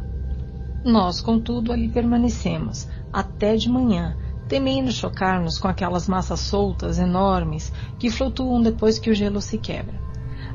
Nós, 0.84 1.20
contudo, 1.20 1.72
ali 1.72 1.88
permanecemos, 1.88 2.86
até 3.12 3.56
de 3.56 3.68
manhã, 3.68 4.16
temendo 4.48 4.92
chocar-nos 4.92 5.58
com 5.58 5.66
aquelas 5.66 6.06
massas 6.06 6.38
soltas, 6.38 7.00
enormes, 7.00 7.72
que 7.98 8.08
flutuam 8.08 8.62
depois 8.62 8.96
que 8.96 9.10
o 9.10 9.14
gelo 9.14 9.40
se 9.40 9.58
quebra. 9.58 10.00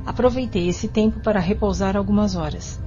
Aproveitei 0.05 0.69
esse 0.69 0.87
tempo 0.87 1.19
para 1.19 1.41
repousar 1.41 1.97
algumas 1.97 2.37
horas. 2.37 2.81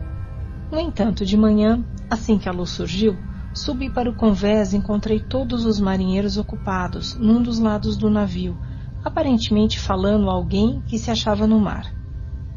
No 0.71 0.81
entanto, 0.81 1.27
de 1.27 1.37
manhã, 1.37 1.85
assim 2.09 2.39
que 2.39 2.49
a 2.49 2.53
luz 2.53 2.71
surgiu, 2.71 3.19
subi 3.55 3.91
para 3.91 4.09
o 4.09 4.15
convés 4.15 4.73
e 4.73 4.77
encontrei 4.77 5.21
todos 5.21 5.65
os 5.65 5.79
marinheiros 5.79 6.37
ocupados 6.37 7.15
num 7.15 7.43
dos 7.43 7.59
lados 7.59 7.97
do 7.97 8.09
navio, 8.09 8.57
aparentemente 9.05 9.79
falando 9.79 10.31
a 10.31 10.33
alguém 10.33 10.81
que 10.87 10.99
se 10.99 11.11
achava 11.11 11.47
no 11.47 11.61
mar. 11.61 11.93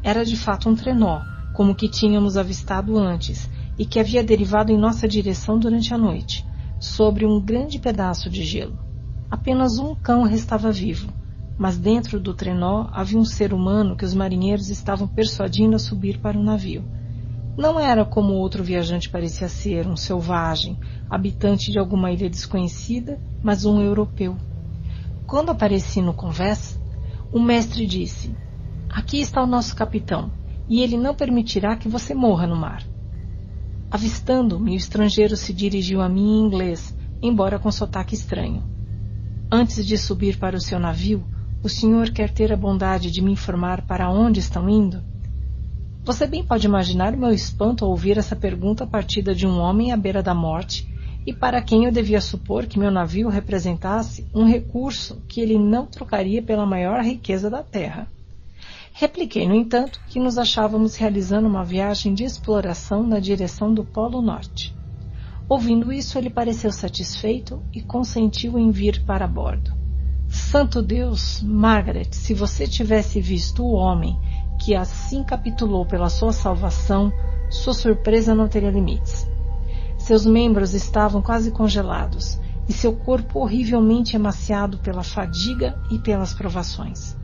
Era 0.02 0.24
de 0.24 0.36
fato 0.36 0.68
um 0.68 0.74
trenó, 0.74 1.20
como 1.52 1.74
que 1.74 1.88
tínhamos 1.88 2.36
avistado 2.36 2.96
antes, 2.96 3.50
e 3.78 3.84
que 3.84 3.98
havia 3.98 4.24
derivado 4.24 4.72
em 4.72 4.78
nossa 4.78 5.06
direção 5.06 5.58
durante 5.58 5.92
a 5.92 5.98
noite 5.98 6.44
sobre 6.78 7.26
um 7.26 7.40
grande 7.40 7.78
pedaço 7.78 8.30
de 8.30 8.44
gelo. 8.44 8.78
Apenas 9.30 9.78
um 9.78 9.94
cão 9.94 10.22
restava 10.22 10.70
vivo, 10.70 11.12
mas 11.58 11.76
dentro 11.76 12.20
do 12.20 12.34
trenó 12.34 12.88
havia 12.92 13.18
um 13.18 13.24
ser 13.24 13.52
humano 13.52 13.96
que 13.96 14.04
os 14.04 14.14
marinheiros 14.14 14.70
estavam 14.70 15.08
persuadindo 15.08 15.76
a 15.76 15.78
subir 15.78 16.18
para 16.18 16.38
o 16.38 16.42
navio. 16.42 16.84
Não 17.56 17.80
era 17.80 18.04
como 18.04 18.34
outro 18.34 18.62
viajante 18.62 19.08
parecia 19.08 19.48
ser, 19.48 19.86
um 19.86 19.96
selvagem, 19.96 20.78
habitante 21.08 21.72
de 21.72 21.78
alguma 21.78 22.12
ilha 22.12 22.28
desconhecida, 22.28 23.18
mas 23.42 23.64
um 23.64 23.80
europeu. 23.80 24.36
Quando 25.26 25.50
apareci 25.50 26.02
no 26.02 26.12
convés, 26.12 26.78
o 27.32 27.40
mestre 27.40 27.86
disse: 27.86 28.36
Aqui 28.90 29.20
está 29.20 29.42
o 29.42 29.46
nosso 29.46 29.74
capitão, 29.74 30.30
e 30.68 30.82
ele 30.82 30.98
não 30.98 31.14
permitirá 31.14 31.76
que 31.76 31.88
você 31.88 32.14
morra 32.14 32.46
no 32.46 32.56
mar. 32.56 32.82
Avistando-me, 33.90 34.72
o 34.72 34.76
estrangeiro 34.76 35.36
se 35.36 35.54
dirigiu 35.54 36.02
a 36.02 36.08
mim 36.08 36.38
em 36.38 36.46
inglês, 36.46 36.94
embora 37.22 37.58
com 37.58 37.70
sotaque 37.70 38.14
estranho. 38.14 38.62
Antes 39.50 39.86
de 39.86 39.96
subir 39.96 40.38
para 40.38 40.56
o 40.56 40.60
seu 40.60 40.78
navio, 40.78 41.26
o 41.62 41.68
senhor 41.68 42.10
quer 42.10 42.30
ter 42.30 42.52
a 42.52 42.56
bondade 42.56 43.10
de 43.10 43.22
me 43.22 43.32
informar 43.32 43.86
para 43.86 44.10
onde 44.10 44.40
estão 44.40 44.68
indo? 44.68 45.02
Você 46.06 46.24
bem 46.24 46.44
pode 46.44 46.64
imaginar 46.64 47.14
o 47.14 47.18
meu 47.18 47.32
espanto 47.32 47.84
ao 47.84 47.90
ouvir 47.90 48.16
essa 48.16 48.36
pergunta 48.36 48.86
partida 48.86 49.34
de 49.34 49.44
um 49.44 49.58
homem 49.58 49.90
à 49.90 49.96
beira 49.96 50.22
da 50.22 50.32
morte 50.32 50.88
e 51.26 51.32
para 51.32 51.60
quem 51.60 51.84
eu 51.84 51.90
devia 51.90 52.20
supor 52.20 52.64
que 52.64 52.78
meu 52.78 52.92
navio 52.92 53.28
representasse 53.28 54.24
um 54.32 54.44
recurso 54.44 55.20
que 55.26 55.40
ele 55.40 55.58
não 55.58 55.84
trocaria 55.84 56.40
pela 56.40 56.64
maior 56.64 57.02
riqueza 57.02 57.50
da 57.50 57.60
terra. 57.60 58.06
Repliquei, 58.92 59.48
no 59.48 59.54
entanto, 59.56 60.00
que 60.06 60.20
nos 60.20 60.38
achávamos 60.38 60.94
realizando 60.94 61.48
uma 61.48 61.64
viagem 61.64 62.14
de 62.14 62.22
exploração 62.22 63.04
na 63.04 63.18
direção 63.18 63.74
do 63.74 63.84
Polo 63.84 64.22
Norte. 64.22 64.72
Ouvindo 65.48 65.92
isso, 65.92 66.16
ele 66.16 66.30
pareceu 66.30 66.70
satisfeito 66.70 67.60
e 67.74 67.82
consentiu 67.82 68.56
em 68.56 68.70
vir 68.70 69.04
para 69.04 69.26
bordo. 69.26 69.74
Santo 70.28 70.82
Deus, 70.82 71.42
Margaret, 71.42 72.08
se 72.12 72.32
você 72.32 72.66
tivesse 72.66 73.20
visto 73.20 73.64
o 73.64 73.72
homem 73.72 74.16
que 74.58 74.74
assim 74.74 75.22
capitulou 75.22 75.84
pela 75.86 76.08
sua 76.08 76.32
salvação, 76.32 77.12
sua 77.50 77.74
surpresa 77.74 78.34
não 78.34 78.48
teria 78.48 78.70
limites. 78.70 79.28
Seus 79.98 80.26
membros 80.26 80.74
estavam 80.74 81.22
quase 81.22 81.50
congelados 81.50 82.38
e 82.68 82.72
seu 82.72 82.94
corpo 82.94 83.40
horrivelmente 83.40 84.16
emaciado 84.16 84.78
pela 84.78 85.02
fadiga 85.02 85.78
e 85.90 85.98
pelas 85.98 86.34
provações. 86.34 87.16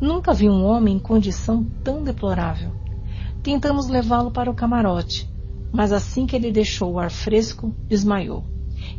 Nunca 0.00 0.32
vi 0.32 0.48
um 0.48 0.64
homem 0.64 0.96
em 0.96 1.00
condição 1.00 1.64
tão 1.82 2.02
deplorável. 2.02 2.72
Tentamos 3.42 3.88
levá-lo 3.88 4.30
para 4.30 4.50
o 4.50 4.54
camarote, 4.54 5.28
mas 5.72 5.92
assim 5.92 6.26
que 6.26 6.36
ele 6.36 6.52
deixou 6.52 6.94
o 6.94 6.98
ar 6.98 7.10
fresco, 7.10 7.74
desmaiou. 7.88 8.44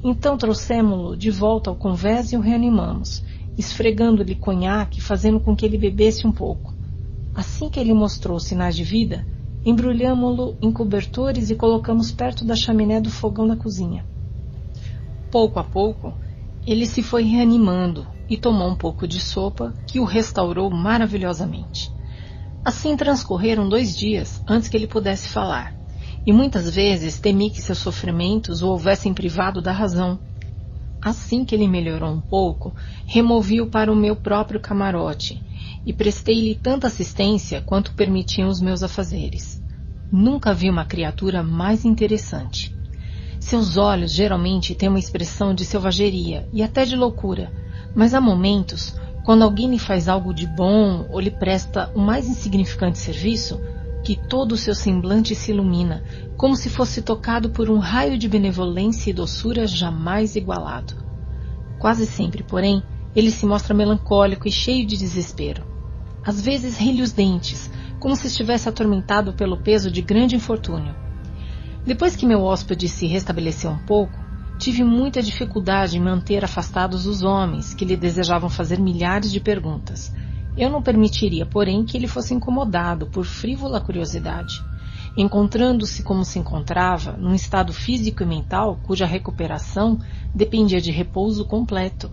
Então 0.04 0.38
trouxemos-lo 0.38 1.16
de 1.16 1.30
volta 1.30 1.70
ao 1.70 1.76
convés 1.76 2.32
e 2.32 2.38
o 2.38 2.42
reanimamos, 2.42 3.24
esfregando-lhe 3.58 4.36
conhaque, 4.36 5.02
fazendo 5.02 5.40
com 5.40 5.56
que 5.56 5.66
ele 5.66 5.78
bebesse 5.78 6.26
um 6.26 6.32
pouco. 6.32 6.77
Assim 7.38 7.70
que 7.70 7.80
ele 7.80 7.94
mostrou 7.94 8.40
sinais 8.40 8.76
de 8.76 8.84
vida, 8.84 9.24
embrulhamo-lo 9.64 10.58
em 10.60 10.72
cobertores 10.72 11.52
e 11.52 11.56
colocamos 11.56 12.12
perto 12.12 12.44
da 12.44 12.56
chaminé 12.56 13.00
do 13.00 13.12
fogão 13.12 13.48
da 13.48 13.56
cozinha. 13.56 14.04
Pouco 15.30 15.60
a 15.60 15.64
pouco, 15.64 16.16
ele 16.66 16.88
se 16.88 17.04
foi 17.04 17.22
reanimando, 17.22 18.08
e 18.28 18.38
tomou 18.38 18.68
um 18.68 18.76
pouco 18.76 19.08
de 19.08 19.20
sopa 19.20 19.76
que 19.86 20.00
o 20.00 20.04
restaurou 20.04 20.72
maravilhosamente. 20.72 21.92
Assim 22.66 22.98
transcorreram 22.98 23.70
dois 23.70 23.96
dias 23.96 24.42
antes 24.50 24.68
que 24.68 24.76
ele 24.76 24.88
pudesse 24.88 25.30
falar, 25.30 25.76
e 26.26 26.34
muitas 26.34 26.74
vezes 26.74 27.20
temi 27.20 27.52
que 27.52 27.62
seus 27.62 27.78
sofrimentos 27.78 28.64
o 28.64 28.70
houvessem 28.70 29.14
privado 29.14 29.62
da 29.62 29.72
razão. 29.72 30.20
Assim 31.08 31.46
que 31.46 31.56
ele 31.56 31.70
melhorou 31.70 32.12
um 32.12 32.20
pouco, 32.20 32.76
removi-o 33.06 33.68
para 33.68 33.90
o 33.90 33.96
meu 33.96 34.14
próprio 34.14 34.60
camarote 34.60 35.42
e 35.86 35.94
prestei-lhe 35.94 36.54
tanta 36.54 36.88
assistência 36.88 37.62
quanto 37.62 37.94
permitiam 37.94 38.50
os 38.50 38.60
meus 38.60 38.84
afazeres. 38.84 39.64
Nunca 40.12 40.54
vi 40.54 40.70
uma 40.70 40.84
criatura 40.84 41.42
mais 41.42 41.86
interessante. 41.86 42.76
Seus 43.40 43.78
olhos 43.78 44.12
geralmente 44.12 44.76
têm 44.76 44.90
uma 44.90 45.00
expressão 45.00 45.56
de 45.56 45.64
selvageria 45.64 46.46
e 46.52 46.62
até 46.62 46.84
de 46.84 46.98
loucura, 46.98 47.54
mas 47.96 48.14
há 48.14 48.20
momentos, 48.20 48.94
quando 49.24 49.44
alguém 49.44 49.72
lhe 49.72 49.80
faz 49.80 50.10
algo 50.10 50.34
de 50.34 50.46
bom 50.46 51.08
ou 51.10 51.22
lhe 51.22 51.32
presta 51.32 51.90
o 51.96 52.00
mais 52.00 52.28
insignificante 52.28 53.00
serviço, 53.00 53.62
que 54.08 54.16
todo 54.16 54.54
o 54.54 54.58
seu 54.58 54.74
semblante 54.74 55.36
se 55.36 55.52
ilumina, 55.52 56.02
como 56.38 56.56
se 56.56 56.70
fosse 56.70 57.02
tocado 57.02 57.50
por 57.50 57.70
um 57.70 57.78
raio 57.78 58.18
de 58.18 58.30
benevolência 58.30 59.10
e 59.10 59.14
doçura 59.14 59.68
jamais 59.68 60.38
igualado. 60.38 60.94
Quase 61.78 62.06
sempre, 62.06 62.42
porém, 62.42 62.82
ele 63.14 63.30
se 63.30 63.46
mostra 63.46 63.74
melancólico 63.74 64.48
e 64.48 64.52
cheio 64.52 64.88
de 64.88 64.96
desespero. 64.96 65.62
Às 66.24 66.40
vezes 66.40 66.78
ri 66.78 67.02
os 67.02 67.12
dentes, 67.12 67.70
como 68.00 68.16
se 68.16 68.28
estivesse 68.28 68.70
atormentado 68.70 69.34
pelo 69.34 69.58
peso 69.58 69.92
de 69.92 70.02
grande 70.02 70.38
infortúnio. 70.38 70.96
Depois 71.86 72.16
que 72.16 72.26
meu 72.26 72.44
hóspede 72.44 72.88
se 72.88 73.08
restabeleceu 73.08 73.72
um 73.72 73.86
pouco, 73.86 74.18
tive 74.58 74.86
muita 74.86 75.22
dificuldade 75.22 75.98
em 75.98 76.02
manter 76.02 76.46
afastados 76.46 77.06
os 77.06 77.24
homens 77.24 77.74
que 77.74 77.84
lhe 77.84 77.98
desejavam 77.98 78.50
fazer 78.50 78.80
milhares 78.80 79.30
de 79.30 79.42
perguntas. 79.42 80.14
Eu 80.58 80.72
não 80.72 80.82
permitiria, 80.82 81.46
porém, 81.46 81.86
que 81.86 81.96
ele 81.96 82.08
fosse 82.08 82.34
incomodado 82.34 83.06
por 83.06 83.26
frívola 83.26 83.80
curiosidade. 83.80 84.64
Encontrando-se 85.16 86.02
como 86.02 86.26
se 86.26 86.40
encontrava, 86.40 87.14
num 87.14 87.36
estado 87.36 87.72
físico 87.72 88.24
e 88.24 88.26
mental 88.26 88.80
cuja 88.84 89.06
recuperação 89.06 90.00
dependia 90.34 90.82
de 90.82 90.92
repouso 90.92 91.46
completo. 91.46 92.12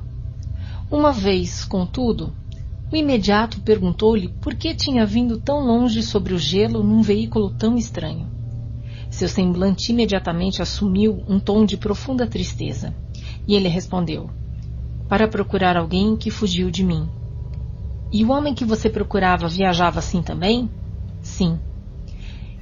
Uma 0.90 1.10
vez, 1.10 1.64
contudo, 1.64 2.34
o 2.92 2.96
imediato 2.96 3.60
perguntou-lhe 3.60 4.28
por 4.28 4.54
que 4.54 4.74
tinha 4.74 5.06
vindo 5.06 5.38
tão 5.38 5.66
longe 5.66 6.02
sobre 6.02 6.34
o 6.34 6.38
gelo 6.38 6.82
num 6.82 7.00
veículo 7.00 7.50
tão 7.50 7.76
estranho. 7.76 8.28
Seu 9.10 9.28
semblante 9.28 9.90
imediatamente 9.90 10.60
assumiu 10.60 11.22
um 11.28 11.38
tom 11.38 11.64
de 11.64 11.76
profunda 11.76 12.26
tristeza. 12.26 12.94
E 13.46 13.54
ele 13.54 13.68
respondeu: 13.68 14.28
Para 15.08 15.28
procurar 15.28 15.76
alguém 15.76 16.16
que 16.16 16.30
fugiu 16.30 16.70
de 16.70 16.84
mim. 16.84 17.08
E 18.14 18.24
o 18.24 18.30
homem 18.30 18.54
que 18.54 18.64
você 18.64 18.88
procurava 18.88 19.48
viajava 19.48 19.98
assim 19.98 20.22
também? 20.22 20.70
Sim. 21.20 21.58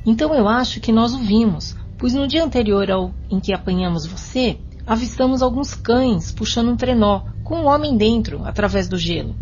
Então 0.07 0.35
eu 0.35 0.49
acho 0.49 0.81
que 0.81 0.91
nós 0.91 1.15
o 1.15 1.19
vimos, 1.19 1.77
pois 1.99 2.15
no 2.15 2.27
dia 2.27 2.43
anterior 2.43 2.91
ao 2.91 3.15
em 3.31 3.39
que 3.39 3.53
apanhamos 3.53 4.07
você, 4.07 4.59
avistamos 4.87 5.43
alguns 5.43 5.75
cães 5.75 6.33
puxando 6.33 6.71
um 6.71 6.77
trenó, 6.77 7.25
com 7.45 7.57
um 7.57 7.67
homem 7.67 7.99
dentro, 7.99 8.43
através 8.47 8.89
do 8.89 8.97
gelo. 8.97 9.37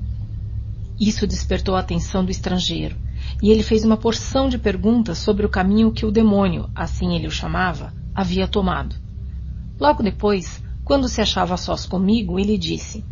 Isso 0.98 1.28
despertou 1.28 1.76
a 1.76 1.78
atenção 1.78 2.24
do 2.24 2.32
estrangeiro, 2.32 2.96
e 3.40 3.52
ele 3.52 3.62
fez 3.62 3.84
uma 3.84 3.96
porção 3.96 4.48
de 4.48 4.58
perguntas 4.58 5.18
sobre 5.18 5.46
o 5.46 5.48
caminho 5.48 5.92
que 5.92 6.04
o 6.04 6.11
demônio, 6.11 6.68
assim 6.74 7.14
ele 7.14 7.28
o 7.28 7.30
chamava, 7.30 7.94
havia 8.12 8.48
tomado. 8.48 8.96
Logo 9.78 10.02
depois, 10.02 10.61
quando 10.84 11.08
se 11.08 11.20
achava 11.20 11.56
sós 11.56 11.86
comigo, 11.86 12.36
ele 12.36 12.58
disse: 12.58 13.04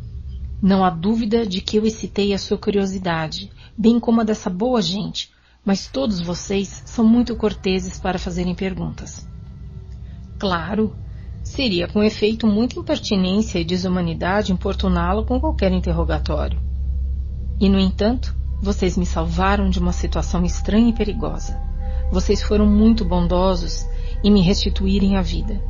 Não 0.60 0.84
há 0.84 0.90
dúvida 0.90 1.46
de 1.46 1.60
que 1.60 1.76
eu 1.76 1.86
excitei 1.86 2.34
a 2.34 2.38
sua 2.38 2.58
curiosidade, 2.58 3.50
bem 3.76 4.00
como 4.00 4.20
a 4.20 4.24
dessa 4.24 4.50
boa 4.50 4.82
gente, 4.82 5.30
mas 5.64 5.86
todos 5.86 6.20
vocês 6.20 6.82
são 6.84 7.04
muito 7.04 7.36
corteses 7.36 8.00
para 8.00 8.18
fazerem 8.18 8.54
perguntas. 8.54 9.28
Claro, 10.38 10.96
seria 11.44 11.86
com 11.86 12.02
efeito 12.02 12.46
muita 12.46 12.78
impertinência 12.78 13.58
e 13.58 13.64
desumanidade 13.64 14.52
importuná-lo 14.52 15.24
com 15.24 15.38
qualquer 15.38 15.70
interrogatório. 15.70 16.60
E, 17.60 17.68
no 17.68 17.78
entanto, 17.78 18.36
vocês 18.60 18.96
me 18.96 19.06
salvaram 19.06 19.70
de 19.70 19.78
uma 19.78 19.92
situação 19.92 20.44
estranha 20.44 20.90
e 20.90 20.92
perigosa. 20.92 21.60
Vocês 22.10 22.42
foram 22.42 22.66
muito 22.66 23.04
bondosos 23.04 23.86
em 24.24 24.32
me 24.32 24.40
restituírem 24.40 25.16
a 25.16 25.22
vida. 25.22 25.62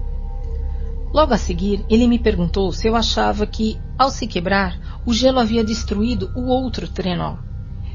Logo 1.12 1.32
a 1.32 1.38
seguir, 1.38 1.84
ele 1.88 2.06
me 2.06 2.18
perguntou 2.18 2.70
se 2.72 2.86
eu 2.86 2.94
achava 2.94 3.46
que, 3.46 3.78
ao 3.98 4.10
se 4.10 4.26
quebrar, 4.26 5.00
o 5.06 5.14
gelo 5.14 5.38
havia 5.38 5.64
destruído 5.64 6.30
o 6.34 6.48
outro 6.48 6.86
trenó. 6.86 7.36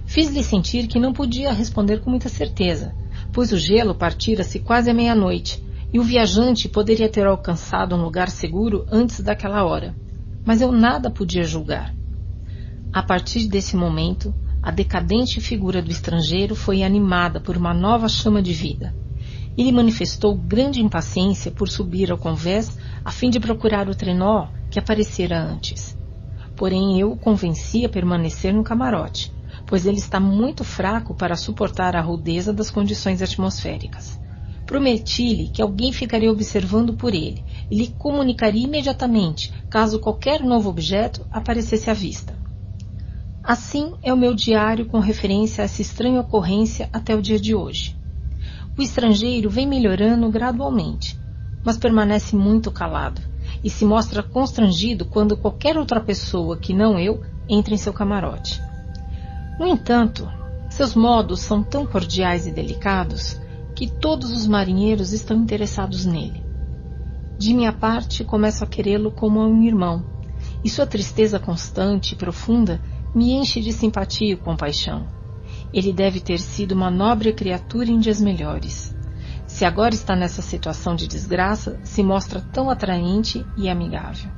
Fiz-lhe 0.06 0.44
sentir 0.44 0.88
que 0.88 1.00
não 1.00 1.14
podia 1.14 1.54
responder 1.54 2.02
com 2.02 2.10
muita 2.10 2.28
certeza, 2.28 2.94
pois 3.32 3.52
o 3.52 3.58
gelo 3.58 3.96
partira-se 3.96 4.60
quase 4.60 4.90
à 4.90 4.94
meia-noite 4.94 5.64
e 5.94 6.00
o 6.00 6.04
viajante 6.04 6.68
poderia 6.68 7.08
ter 7.08 7.26
alcançado 7.26 7.96
um 7.96 8.02
lugar 8.02 8.30
seguro 8.30 8.86
antes 8.92 9.20
daquela 9.20 9.64
hora. 9.64 9.96
Mas 10.44 10.60
eu 10.60 10.72
nada 10.72 11.10
podia 11.10 11.44
julgar. 11.44 11.94
A 12.92 13.02
partir 13.02 13.48
desse 13.48 13.76
momento, 13.76 14.34
a 14.62 14.72
decadente 14.72 15.40
figura 15.40 15.82
do 15.82 15.92
estrangeiro 15.92 16.56
foi 16.56 16.84
animada 16.84 17.40
por 17.40 17.56
uma 17.56 17.74
nova 17.74 18.10
chama 18.10 18.42
de 18.42 18.54
vida. 18.54 18.94
Ele 19.58 19.72
manifestou 19.72 20.36
grande 20.36 20.82
impaciência 20.82 21.52
por 21.52 21.70
subir 21.70 22.12
ao 22.12 22.18
convés 22.18 22.76
a 23.04 23.12
fim 23.12 23.30
de 23.30 23.40
procurar 23.40 23.90
o 23.90 23.96
trenó 23.96 24.48
que 24.70 24.80
aparecera 24.80 25.40
antes. 25.40 25.98
Porém, 26.56 27.00
eu 27.00 27.12
o 27.12 27.18
convenci 27.18 27.86
a 27.86 27.90
permanecer 27.90 28.54
no 28.54 28.64
camarote, 28.64 29.32
pois 29.66 29.86
ele 29.86 29.98
está 29.98 30.20
muito 30.20 30.64
fraco 30.64 31.14
para 31.14 31.36
suportar 31.36 31.96
a 31.96 32.02
rudeza 32.02 32.54
das 32.54 32.70
condições 32.70 33.22
atmosféricas. 33.22 34.20
Prometi-lhe 34.66 35.50
que 35.50 35.62
alguém 35.62 35.92
ficaria 35.92 36.32
observando 36.32 36.94
por 36.94 37.14
ele 37.14 37.44
e 37.70 37.78
lhe 37.78 37.88
comunicaria 37.98 38.64
imediatamente 38.64 39.52
caso 39.70 40.00
qualquer 40.00 40.42
novo 40.42 40.70
objeto 40.70 41.26
aparecesse 41.32 41.90
à 41.90 41.94
vista. 41.94 42.38
Assim 43.44 43.94
é 44.02 44.14
o 44.14 44.18
meu 44.18 44.34
diário 44.34 44.86
com 44.86 45.00
referência 45.00 45.62
a 45.62 45.66
essa 45.66 45.82
estranha 45.82 46.22
ocorrência 46.22 46.88
até 46.94 47.14
o 47.14 47.22
dia 47.22 47.38
de 47.38 47.54
hoje. 47.54 47.96
O 48.78 48.82
estrangeiro 48.82 49.50
vem 49.50 49.68
melhorando 49.68 50.30
gradualmente, 50.30 51.20
mas 51.64 51.78
permanece 51.78 52.36
muito 52.36 52.72
calado 52.72 53.22
e 53.64 53.70
se 53.70 53.86
mostra 53.86 54.22
constrangido 54.22 55.06
quando 55.06 55.38
qualquer 55.38 55.78
outra 55.78 56.02
pessoa 56.02 56.58
que 56.58 56.74
não 56.74 57.00
eu 57.00 57.22
entra 57.48 57.74
em 57.74 57.78
seu 57.78 57.94
camarote. 57.94 58.62
No 59.60 59.68
entanto, 59.68 60.30
seus 60.70 60.96
modos 60.96 61.40
são 61.40 61.64
tão 61.64 61.86
cordiais 61.86 62.48
e 62.48 62.52
delicados 62.52 63.40
que 63.76 63.88
todos 63.88 64.32
os 64.32 64.48
marinheiros 64.48 65.14
estão 65.14 65.38
interessados 65.38 66.06
nele. 66.06 66.44
De 67.38 67.54
minha 67.54 67.72
parte, 67.74 68.24
começo 68.24 68.64
a 68.64 68.68
querê-lo 68.68 69.12
como 69.12 69.40
a 69.40 69.48
um 69.48 69.64
irmão, 69.64 70.06
e 70.64 70.70
sua 70.70 70.86
tristeza 70.86 71.40
constante 71.40 72.14
e 72.14 72.16
profunda 72.16 72.82
me 73.14 73.32
enche 73.34 73.62
de 73.62 73.72
simpatia 73.72 74.34
e 74.34 74.38
compaixão. 74.38 75.08
Ele 75.74 75.92
deve 75.92 76.20
ter 76.20 76.40
sido 76.40 76.74
uma 76.74 76.90
nobre 76.90 77.34
criatura 77.34 77.90
em 77.90 78.00
dias 78.00 78.22
melhores. 78.22 78.96
Se 79.54 79.66
agora 79.66 79.94
está 79.94 80.16
nessa 80.16 80.42
situação 80.42 80.96
de 80.96 81.08
desgraça, 81.08 81.80
se 81.84 82.02
mostra 82.02 82.42
tão 82.42 82.72
atraente 82.72 83.46
e 83.56 83.70
amigável. 83.70 84.32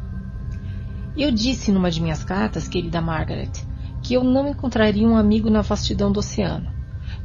Eu 1.16 1.32
disse 1.32 1.72
numa 1.72 1.90
de 1.90 2.02
minhas 2.02 2.22
cartas, 2.22 2.68
querida 2.68 3.00
Margaret, 3.00 3.52
que 4.04 4.14
eu 4.14 4.26
não 4.26 4.50
encontraria 4.50 5.08
um 5.08 5.16
amigo 5.16 5.50
na 5.50 5.62
vastidão 5.62 6.12
do 6.12 6.20
oceano. 6.20 6.70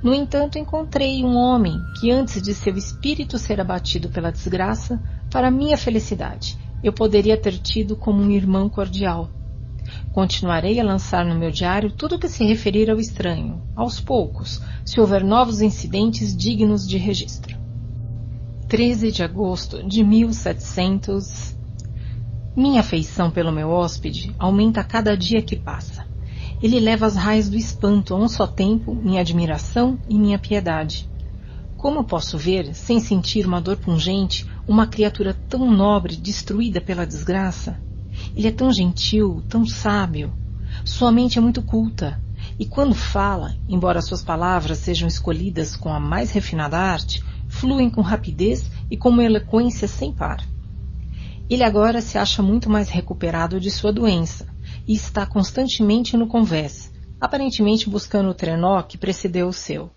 No 0.01 0.14
entanto, 0.14 0.57
encontrei 0.57 1.24
um 1.24 1.34
homem 1.36 1.80
que, 1.99 2.12
antes 2.12 2.41
de 2.41 2.55
seu 2.55 2.76
espírito 2.76 3.36
ser 3.38 3.61
abatido 3.61 4.09
pela 4.09 4.30
desgraça, 4.30 5.03
para 5.28 5.51
minha 5.51 5.76
felicidade, 5.76 6.57
eu 6.84 6.93
poderia 6.93 7.36
ter 7.36 7.59
tido 7.59 7.97
como 7.97 8.22
um 8.22 8.30
irmão 8.30 8.68
cordial, 8.68 9.28
Continuarei 10.12 10.78
a 10.78 10.84
lançar 10.84 11.24
no 11.24 11.34
meu 11.34 11.51
diário 11.51 11.91
tudo 11.91 12.14
o 12.14 12.18
que 12.20 12.28
se 12.28 12.45
referir 12.45 12.88
ao 12.88 13.01
estranho, 13.01 13.61
aos 13.74 13.99
poucos, 13.99 14.62
se 14.84 15.01
houver 15.01 15.24
novos 15.24 15.61
incidentes 15.61 16.36
dignos 16.36 16.86
de 16.86 16.97
registro. 16.97 17.59
13 18.70 19.10
de 19.10 19.24
agosto 19.24 19.82
de 19.82 20.04
1700. 20.04 21.56
Minha 22.56 22.82
afeição 22.82 23.28
pelo 23.28 23.50
meu 23.50 23.68
hóspede 23.68 24.32
aumenta 24.38 24.80
a 24.80 24.84
cada 24.84 25.16
dia 25.16 25.42
que 25.42 25.56
passa. 25.56 26.06
Ele 26.62 26.78
leva 26.78 27.04
as 27.04 27.16
raias 27.16 27.50
do 27.50 27.56
espanto 27.56 28.14
a 28.14 28.16
um 28.16 28.28
só 28.28 28.46
tempo 28.46 28.94
minha 28.94 29.22
admiração 29.22 29.98
e 30.08 30.16
minha 30.16 30.38
piedade. 30.38 31.10
Como 31.76 32.04
posso 32.04 32.38
ver, 32.38 32.72
sem 32.72 33.00
sentir 33.00 33.44
uma 33.44 33.60
dor 33.60 33.76
pungente, 33.76 34.46
uma 34.68 34.86
criatura 34.86 35.34
tão 35.48 35.68
nobre 35.68 36.14
destruída 36.14 36.80
pela 36.80 37.04
desgraça? 37.04 37.76
Ele 38.36 38.46
é 38.46 38.52
tão 38.52 38.72
gentil, 38.72 39.42
tão 39.48 39.66
sábio. 39.66 40.32
Sua 40.84 41.10
mente 41.10 41.38
é 41.38 41.40
muito 41.40 41.60
culta. 41.60 42.22
E 42.56 42.64
quando 42.64 42.94
fala, 42.94 43.56
embora 43.68 44.00
suas 44.00 44.22
palavras 44.22 44.78
sejam 44.78 45.08
escolhidas 45.08 45.74
com 45.74 45.92
a 45.92 45.98
mais 45.98 46.30
refinada 46.30 46.78
arte, 46.78 47.20
fluem 47.51 47.90
com 47.90 48.01
rapidez 48.01 48.70
e 48.90 48.96
com 48.96 49.11
uma 49.11 49.24
eloquência 49.24 49.86
sem 49.86 50.12
par. 50.12 50.42
Ele 51.51 51.64
agora 51.64 52.01
se 52.01 52.16
acha 52.16 52.42
muito 52.42 52.70
mais 52.70 52.88
recuperado 52.88 53.61
de 53.61 53.70
sua 53.70 53.92
doença 53.92 54.46
e 54.86 54.94
está 54.94 55.26
constantemente 55.26 56.16
no 56.16 56.28
convés, 56.28 56.92
aparentemente 57.20 57.90
buscando 57.90 58.30
o 58.30 58.34
trenó 58.34 58.80
que 58.82 58.96
precedeu 58.96 59.48
o 59.48 59.53
seu. 59.53 59.90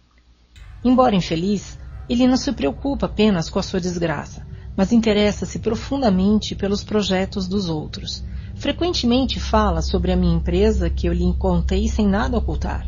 Embora 0.84 1.16
infeliz, 1.16 1.80
ele 2.10 2.28
não 2.28 2.36
se 2.36 2.52
preocupa 2.52 3.06
apenas 3.06 3.50
com 3.50 3.60
a 3.60 3.64
sua 3.64 3.80
desgraça, 3.80 4.46
mas 4.76 4.92
interessa-se 4.92 5.60
profundamente 5.60 6.56
pelos 6.56 6.84
projetos 6.84 7.48
dos 7.48 7.70
outros. 7.70 8.24
Frequentemente 8.56 9.40
fala 9.40 9.82
sobre 9.82 10.12
a 10.12 10.16
minha 10.16 10.36
empresa 10.36 10.90
que 10.90 11.08
eu 11.08 11.14
lhe 11.14 11.32
contei 11.38 11.88
sem 11.88 12.08
nada 12.08 12.38
ocultar. 12.38 12.88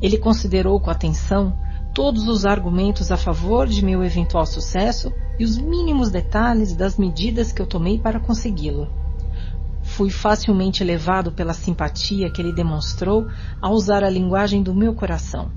Ele 0.00 0.18
considerou 0.18 0.80
com 0.80 0.90
atenção 0.90 1.56
todos 1.94 2.26
os 2.26 2.46
argumentos 2.46 3.12
a 3.12 3.16
favor 3.16 3.66
de 3.66 3.84
meu 3.84 4.02
eventual 4.02 4.46
sucesso 4.46 5.12
e 5.38 5.44
os 5.44 5.58
mínimos 5.58 6.10
detalhes 6.10 6.74
das 6.74 6.96
medidas 6.96 7.52
que 7.52 7.60
eu 7.60 7.66
tomei 7.66 7.98
para 7.98 8.20
consegui-lo. 8.20 8.88
Fui 9.82 10.10
facilmente 10.10 10.82
levado 10.82 11.32
pela 11.32 11.52
simpatia 11.52 12.30
que 12.30 12.40
ele 12.40 12.52
demonstrou 12.52 13.26
ao 13.60 13.74
usar 13.74 14.02
a 14.02 14.10
linguagem 14.10 14.62
do 14.62 14.74
meu 14.74 14.94
coração. 14.94 15.50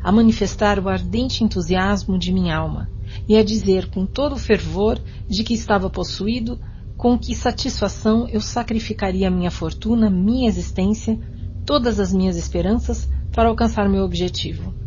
a 0.00 0.12
manifestar 0.12 0.78
o 0.78 0.88
ardente 0.88 1.42
entusiasmo 1.42 2.16
de 2.16 2.32
minha 2.32 2.56
alma 2.56 2.88
e 3.28 3.36
a 3.36 3.42
dizer 3.42 3.90
com 3.90 4.06
todo 4.06 4.34
o 4.34 4.38
fervor 4.38 4.96
de 5.28 5.42
que 5.42 5.52
estava 5.52 5.90
possuído 5.90 6.58
com 6.96 7.18
que 7.18 7.34
satisfação 7.34 8.28
eu 8.28 8.40
sacrificaria 8.40 9.28
minha 9.28 9.50
fortuna, 9.50 10.08
minha 10.08 10.48
existência, 10.48 11.18
todas 11.66 11.98
as 11.98 12.12
minhas 12.12 12.36
esperanças 12.36 13.08
para 13.32 13.48
alcançar 13.48 13.88
meu 13.88 14.04
objetivo. 14.04 14.77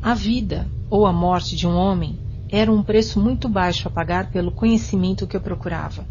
A 0.00 0.14
vida 0.14 0.70
ou 0.88 1.06
a 1.06 1.12
morte 1.12 1.56
de 1.56 1.66
um 1.66 1.74
homem 1.74 2.20
era 2.50 2.70
um 2.70 2.82
preço 2.84 3.20
muito 3.20 3.48
baixo 3.48 3.88
a 3.88 3.90
pagar 3.90 4.30
pelo 4.30 4.52
conhecimento 4.52 5.26
que 5.26 5.36
eu 5.36 5.40
procurava, 5.40 6.06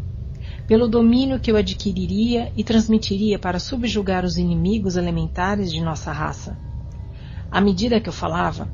pelo 0.66 0.86
domínio 0.86 1.40
que 1.40 1.50
eu 1.50 1.56
adquiriria 1.56 2.52
e 2.54 2.62
transmitiria 2.62 3.38
para 3.38 3.58
subjugar 3.58 4.26
os 4.26 4.36
inimigos 4.36 4.96
elementares 4.96 5.72
de 5.72 5.80
nossa 5.80 6.12
raça. 6.12 6.58
À 7.50 7.62
medida 7.62 7.98
que 7.98 8.10
eu 8.10 8.12
falava, 8.12 8.70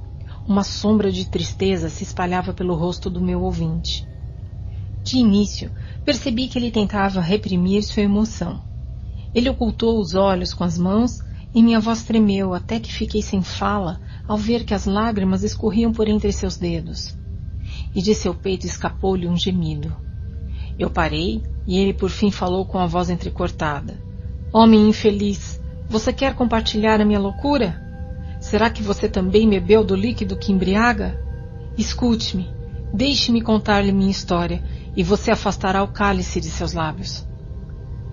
uma 0.47 0.65
sombra 0.65 1.13
de 1.13 1.25
tristeza 1.25 1.89
se 1.89 2.03
espalhava 2.03 2.53
pelo 2.53 2.75
rosto 2.75 3.09
do 3.09 3.21
meu 3.21 3.43
ouvinte. 3.43 4.05
De 5.05 5.17
início, 5.19 5.71
percebi 6.05 6.49
que 6.49 6.59
ele 6.59 6.73
tentava 6.73 7.21
reprimir 7.21 7.85
sua 7.85 8.03
emoção. 8.03 8.61
Ele 9.33 9.49
ocultou 9.49 10.01
os 10.01 10.15
olhos 10.15 10.53
com 10.53 10.65
as 10.65 10.77
mãos 10.77 11.19
e 11.55 11.63
minha 11.63 11.79
voz 11.79 12.03
tremeu 12.03 12.53
até 12.53 12.81
que 12.81 12.93
fiquei 12.93 13.23
sem 13.23 13.43
fala 13.43 14.01
ao 14.27 14.37
ver 14.37 14.65
que 14.65 14.75
as 14.75 14.87
lágrimas 14.87 15.43
escorriam 15.43 15.93
por 15.93 16.09
entre 16.09 16.33
seus 16.33 16.57
dedos 16.57 17.17
e 17.95 18.03
de 18.03 18.15
seu 18.15 18.35
peito 18.35 18.67
escapou-lhe 18.67 19.29
um 19.29 19.37
gemido. 19.37 19.95
Eu 20.79 20.91
parei 20.91 21.43
e 21.67 21.79
ele 21.79 21.95
por 21.95 22.11
fim 22.11 22.31
falou 22.31 22.65
com 22.65 22.79
a 22.79 22.87
voz 22.87 23.09
entrecortada. 23.09 24.03
Homem 24.53 24.89
infeliz, 24.89 25.61
você 25.89 26.13
quer 26.13 26.35
compartilhar 26.35 27.01
a 27.01 27.05
minha 27.05 27.19
loucura? 27.19 27.81
Será 28.41 28.69
que 28.69 28.83
você 28.83 29.09
também 29.09 29.49
bebeu 29.49 29.85
do 29.85 29.95
líquido 29.95 30.37
que 30.37 30.53
embriaga? 30.53 31.21
Escute-me, 31.79 32.51
deixe-me 32.93 33.41
contar-lhe 33.41 33.93
minha 33.93 34.11
história 34.11 34.63
e 34.97 35.03
você 35.03 35.31
afastará 35.31 35.83
o 35.83 35.89
cálice 35.89 36.41
de 36.41 36.49
seus 36.49 36.73
lábios. 36.73 37.27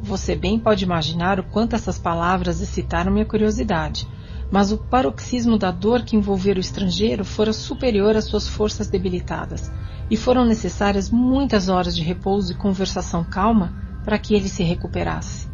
Você 0.02 0.36
bem 0.36 0.58
pode 0.58 0.84
imaginar 0.84 1.40
o 1.40 1.44
quanto 1.44 1.76
essas 1.76 2.00
palavras 2.00 2.62
excitaram 2.62 3.12
minha 3.12 3.26
curiosidade 3.26 4.08
mas 4.52 4.72
o 4.72 4.78
paroxismo 4.78 5.58
da 5.58 5.72
dor 5.72 6.04
que 6.04 6.18
envolvera 6.18 6.60
o 6.60 6.62
estrangeiro 6.62 7.24
fora 7.24 7.54
superior 7.54 8.18
às 8.18 8.26
suas 8.26 8.48
forças 8.48 8.90
debilitadas, 8.90 9.72
e 10.10 10.18
foram 10.18 10.44
necessárias 10.46 11.10
muitas 11.10 11.70
horas 11.70 11.96
de 11.96 12.04
repouso 12.04 12.52
e 12.52 12.58
conversação 12.58 13.24
calma 13.24 13.74
para 14.04 14.20
que 14.20 14.36
ele 14.36 14.50
se 14.50 14.62
recuperasse. 14.62 15.48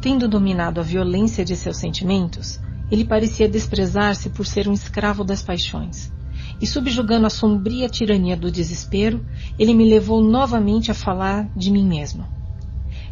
Tendo 0.00 0.28
dominado 0.28 0.78
a 0.78 0.84
violência 0.84 1.44
de 1.44 1.56
seus 1.56 1.78
sentimentos, 1.78 2.60
ele 2.90 3.04
parecia 3.04 3.48
desprezar-se 3.48 4.30
por 4.30 4.46
ser 4.46 4.68
um 4.68 4.72
escravo 4.72 5.24
das 5.24 5.42
paixões. 5.42 6.12
E 6.60 6.66
subjugando 6.66 7.26
a 7.26 7.30
sombria 7.30 7.88
tirania 7.88 8.36
do 8.36 8.52
desespero, 8.52 9.26
ele 9.58 9.74
me 9.74 9.88
levou 9.88 10.22
novamente 10.22 10.92
a 10.92 10.94
falar 10.94 11.50
de 11.56 11.72
mim 11.72 11.84
mesmo. 11.84 12.24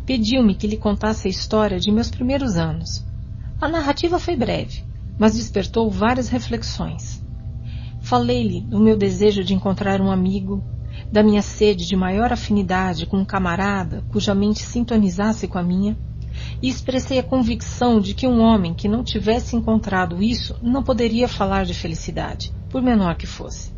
Pediu-me 0.06 0.54
que 0.54 0.68
lhe 0.68 0.76
contasse 0.76 1.26
a 1.26 1.30
história 1.30 1.80
de 1.80 1.90
meus 1.90 2.10
primeiros 2.10 2.56
anos, 2.56 3.04
a 3.64 3.68
narrativa 3.68 4.18
foi 4.18 4.36
breve, 4.36 4.84
mas 5.18 5.36
despertou 5.36 5.90
várias 5.90 6.28
reflexões. 6.28 7.24
Falei-lhe 8.02 8.60
do 8.60 8.78
meu 8.78 8.94
desejo 8.94 9.42
de 9.42 9.54
encontrar 9.54 10.02
um 10.02 10.10
amigo, 10.10 10.62
da 11.10 11.22
minha 11.22 11.40
sede 11.40 11.86
de 11.86 11.96
maior 11.96 12.30
afinidade 12.30 13.06
com 13.06 13.16
um 13.16 13.24
camarada 13.24 14.04
cuja 14.12 14.34
mente 14.34 14.62
sintonizasse 14.62 15.48
com 15.48 15.56
a 15.56 15.62
minha, 15.62 15.96
e 16.60 16.68
expressei 16.68 17.18
a 17.18 17.22
convicção 17.22 18.00
de 18.00 18.12
que 18.12 18.26
um 18.26 18.42
homem 18.42 18.74
que 18.74 18.86
não 18.86 19.02
tivesse 19.02 19.56
encontrado 19.56 20.22
isso 20.22 20.58
não 20.60 20.82
poderia 20.82 21.26
falar 21.26 21.64
de 21.64 21.72
felicidade, 21.72 22.52
por 22.68 22.82
menor 22.82 23.16
que 23.16 23.26
fosse. 23.26 23.72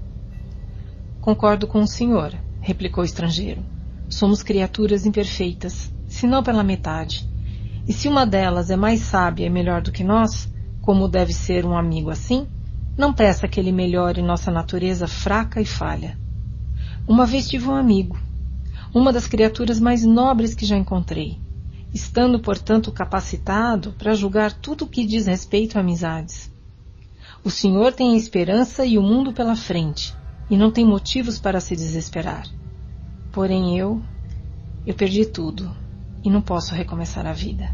Concordo 1.21 1.69
com 1.69 1.79
o 1.79 1.87
senhor, 1.87 2.35
replicou 2.61 3.03
o 3.03 3.07
estrangeiro. 3.07 3.63
Somos 4.09 4.43
criaturas 4.43 5.07
imperfeitas, 5.07 5.93
se 6.09 6.27
não 6.27 6.43
pela 6.43 6.65
metade, 6.65 7.36
e 7.87 7.93
se 7.93 8.09
uma 8.09 8.27
delas 8.27 8.69
é 8.69 8.77
mais 8.77 9.01
sábia 9.01 9.47
e 9.47 9.51
melhor 9.51 9.81
do 9.81 9.93
que 9.93 10.03
nós, 10.03 10.53
como 10.83 11.07
deve 11.07 11.33
ser 11.33 11.65
um 11.65 11.77
amigo 11.77 12.11
assim, 12.11 12.49
não 12.99 13.13
peça 13.13 13.47
que 13.47 13.61
ele 13.61 13.71
melhore 13.71 14.23
nossa 14.23 14.51
natureza 14.51 15.07
fraca 15.07 15.61
e 15.61 15.65
falha. 15.65 16.19
Uma 17.07 17.25
vez 17.25 17.49
tive 17.49 17.69
um 17.69 17.75
amigo, 17.75 18.19
uma 18.93 19.13
das 19.13 19.29
criaturas 19.29 19.79
mais 19.79 20.05
nobres 20.05 20.53
que 20.53 20.67
já 20.67 20.77
encontrei, 20.77 21.39
estando, 21.95 22.41
portanto, 22.41 22.91
capacitado 22.91 23.93
para 23.93 24.15
julgar 24.15 24.53
tudo 24.53 24.85
o 24.85 24.89
que 24.89 25.07
diz 25.07 25.27
respeito 25.27 25.77
a 25.77 25.81
amizades. 25.81 26.51
O 27.45 27.51
Senhor 27.51 27.93
tem 27.93 28.15
a 28.15 28.17
esperança 28.17 28.85
e 28.85 28.99
o 28.99 29.03
mundo 29.03 29.33
pela 29.33 29.55
frente, 29.55 30.13
e 30.51 30.57
não 30.57 30.73
tem 30.73 30.85
motivos 30.85 31.39
para 31.39 31.61
se 31.61 31.77
desesperar. 31.77 32.49
Porém 33.31 33.79
eu, 33.79 34.03
eu 34.85 34.95
perdi 34.95 35.25
tudo 35.25 35.86
e 36.27 36.31
não 36.31 36.43
posso 36.43 36.75
recomeçar 36.75 37.25
a 37.25 37.33
vida. 37.33 37.71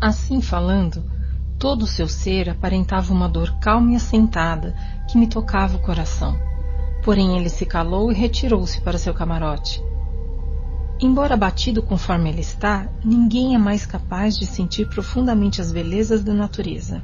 Assim 0.00 0.40
falando, 0.40 1.04
todo 1.56 1.82
o 1.82 1.86
seu 1.86 2.08
ser 2.08 2.50
aparentava 2.50 3.12
uma 3.12 3.28
dor 3.28 3.56
calma 3.60 3.92
e 3.92 3.96
assentada 3.96 4.74
que 5.08 5.16
me 5.16 5.28
tocava 5.28 5.76
o 5.76 5.80
coração. 5.80 6.36
Porém 7.04 7.38
ele 7.38 7.48
se 7.48 7.64
calou 7.64 8.10
e 8.10 8.14
retirou-se 8.16 8.80
para 8.80 8.98
seu 8.98 9.14
camarote. 9.14 9.80
Embora 11.00 11.34
abatido 11.34 11.84
conforme 11.84 12.30
ele 12.30 12.40
está, 12.40 12.88
ninguém 13.04 13.54
é 13.54 13.58
mais 13.58 13.86
capaz 13.86 14.36
de 14.36 14.44
sentir 14.44 14.88
profundamente 14.88 15.60
as 15.60 15.70
belezas 15.70 16.24
da 16.24 16.34
natureza. 16.34 17.00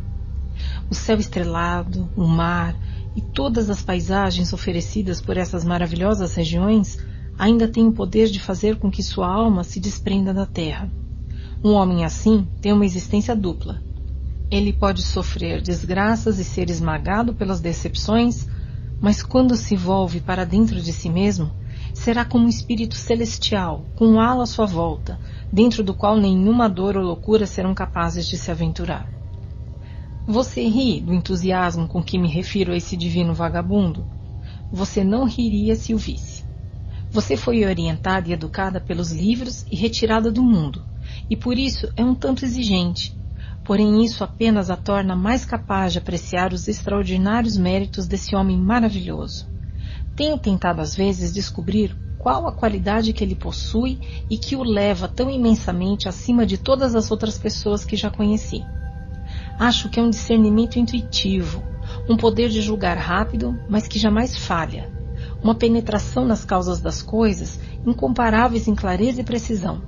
O 0.90 0.94
céu 0.94 1.18
estrelado, 1.18 2.10
o 2.16 2.26
mar 2.26 2.74
e 3.14 3.20
todas 3.20 3.70
as 3.70 3.80
paisagens 3.80 4.52
oferecidas 4.52 5.20
por 5.20 5.36
essas 5.36 5.64
maravilhosas 5.64 6.34
regiões 6.34 6.98
ainda 7.38 7.68
tem 7.68 7.86
o 7.86 7.92
poder 7.92 8.28
de 8.28 8.40
fazer 8.40 8.76
com 8.76 8.90
que 8.90 9.02
sua 9.02 9.28
alma 9.28 9.64
se 9.64 9.80
desprenda 9.80 10.32
da 10.32 10.46
terra. 10.46 10.90
Um 11.62 11.72
homem 11.72 12.04
assim 12.04 12.46
tem 12.60 12.72
uma 12.72 12.84
existência 12.84 13.34
dupla. 13.34 13.82
Ele 14.50 14.72
pode 14.72 15.02
sofrer 15.02 15.62
desgraças 15.62 16.38
e 16.38 16.44
ser 16.44 16.70
esmagado 16.70 17.34
pelas 17.34 17.60
decepções, 17.60 18.46
mas 19.00 19.22
quando 19.22 19.56
se 19.56 19.74
volve 19.74 20.20
para 20.20 20.44
dentro 20.44 20.80
de 20.80 20.92
si 20.92 21.08
mesmo, 21.08 21.50
será 21.92 22.24
como 22.24 22.44
um 22.44 22.48
espírito 22.48 22.94
celestial, 22.94 23.84
com 23.96 24.20
halo 24.20 24.42
à 24.42 24.46
sua 24.46 24.66
volta, 24.66 25.18
dentro 25.52 25.82
do 25.82 25.94
qual 25.94 26.16
nenhuma 26.16 26.68
dor 26.68 26.96
ou 26.96 27.02
loucura 27.02 27.46
serão 27.46 27.74
capazes 27.74 28.26
de 28.26 28.36
se 28.36 28.50
aventurar. 28.50 29.08
Você 30.26 30.66
ri 30.66 31.00
do 31.00 31.12
entusiasmo 31.12 31.86
com 31.86 32.02
que 32.02 32.18
me 32.18 32.28
refiro 32.28 32.72
a 32.72 32.76
esse 32.76 32.96
divino 32.96 33.34
vagabundo? 33.34 34.06
Você 34.72 35.04
não 35.04 35.24
riria 35.24 35.76
se 35.76 35.94
o 35.94 35.98
visse. 35.98 36.43
Você 37.14 37.36
foi 37.36 37.64
orientada 37.64 38.28
e 38.28 38.32
educada 38.32 38.80
pelos 38.80 39.12
livros 39.12 39.64
e 39.70 39.76
retirada 39.76 40.32
do 40.32 40.42
mundo, 40.42 40.82
e 41.30 41.36
por 41.36 41.56
isso 41.56 41.88
é 41.96 42.02
um 42.02 42.12
tanto 42.12 42.44
exigente. 42.44 43.14
Porém, 43.64 44.04
isso 44.04 44.24
apenas 44.24 44.68
a 44.68 44.76
torna 44.76 45.14
mais 45.14 45.44
capaz 45.44 45.92
de 45.92 46.00
apreciar 46.00 46.52
os 46.52 46.66
extraordinários 46.66 47.56
méritos 47.56 48.08
desse 48.08 48.34
homem 48.34 48.58
maravilhoso. 48.58 49.46
Tenho 50.16 50.36
tentado 50.36 50.80
às 50.80 50.96
vezes 50.96 51.32
descobrir 51.32 51.96
qual 52.18 52.48
a 52.48 52.52
qualidade 52.52 53.12
que 53.12 53.22
ele 53.22 53.36
possui 53.36 54.00
e 54.28 54.36
que 54.36 54.56
o 54.56 54.64
leva 54.64 55.06
tão 55.06 55.30
imensamente 55.30 56.08
acima 56.08 56.44
de 56.44 56.58
todas 56.58 56.96
as 56.96 57.12
outras 57.12 57.38
pessoas 57.38 57.84
que 57.84 57.94
já 57.94 58.10
conheci. 58.10 58.64
Acho 59.56 59.88
que 59.88 60.00
é 60.00 60.02
um 60.02 60.10
discernimento 60.10 60.80
intuitivo, 60.80 61.62
um 62.08 62.16
poder 62.16 62.48
de 62.48 62.60
julgar 62.60 62.98
rápido, 62.98 63.56
mas 63.68 63.86
que 63.86 64.00
jamais 64.00 64.36
falha, 64.36 64.92
uma 65.44 65.54
penetração 65.54 66.24
nas 66.24 66.42
causas 66.42 66.80
das 66.80 67.02
coisas 67.02 67.60
incomparáveis 67.86 68.66
em 68.66 68.74
clareza 68.74 69.20
e 69.20 69.24
precisão. 69.24 69.82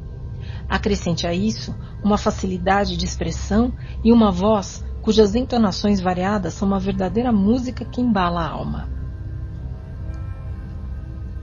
Acrescente 0.68 1.26
a 1.26 1.32
isso 1.32 1.74
uma 2.04 2.18
facilidade 2.18 2.96
de 2.96 3.06
expressão 3.06 3.72
e 4.04 4.12
uma 4.12 4.30
voz 4.30 4.84
cujas 5.00 5.34
entonações 5.34 5.98
variadas 5.98 6.52
são 6.54 6.68
uma 6.68 6.78
verdadeira 6.78 7.32
música 7.32 7.86
que 7.86 8.02
embala 8.02 8.42
a 8.42 8.50
alma. 8.50 8.88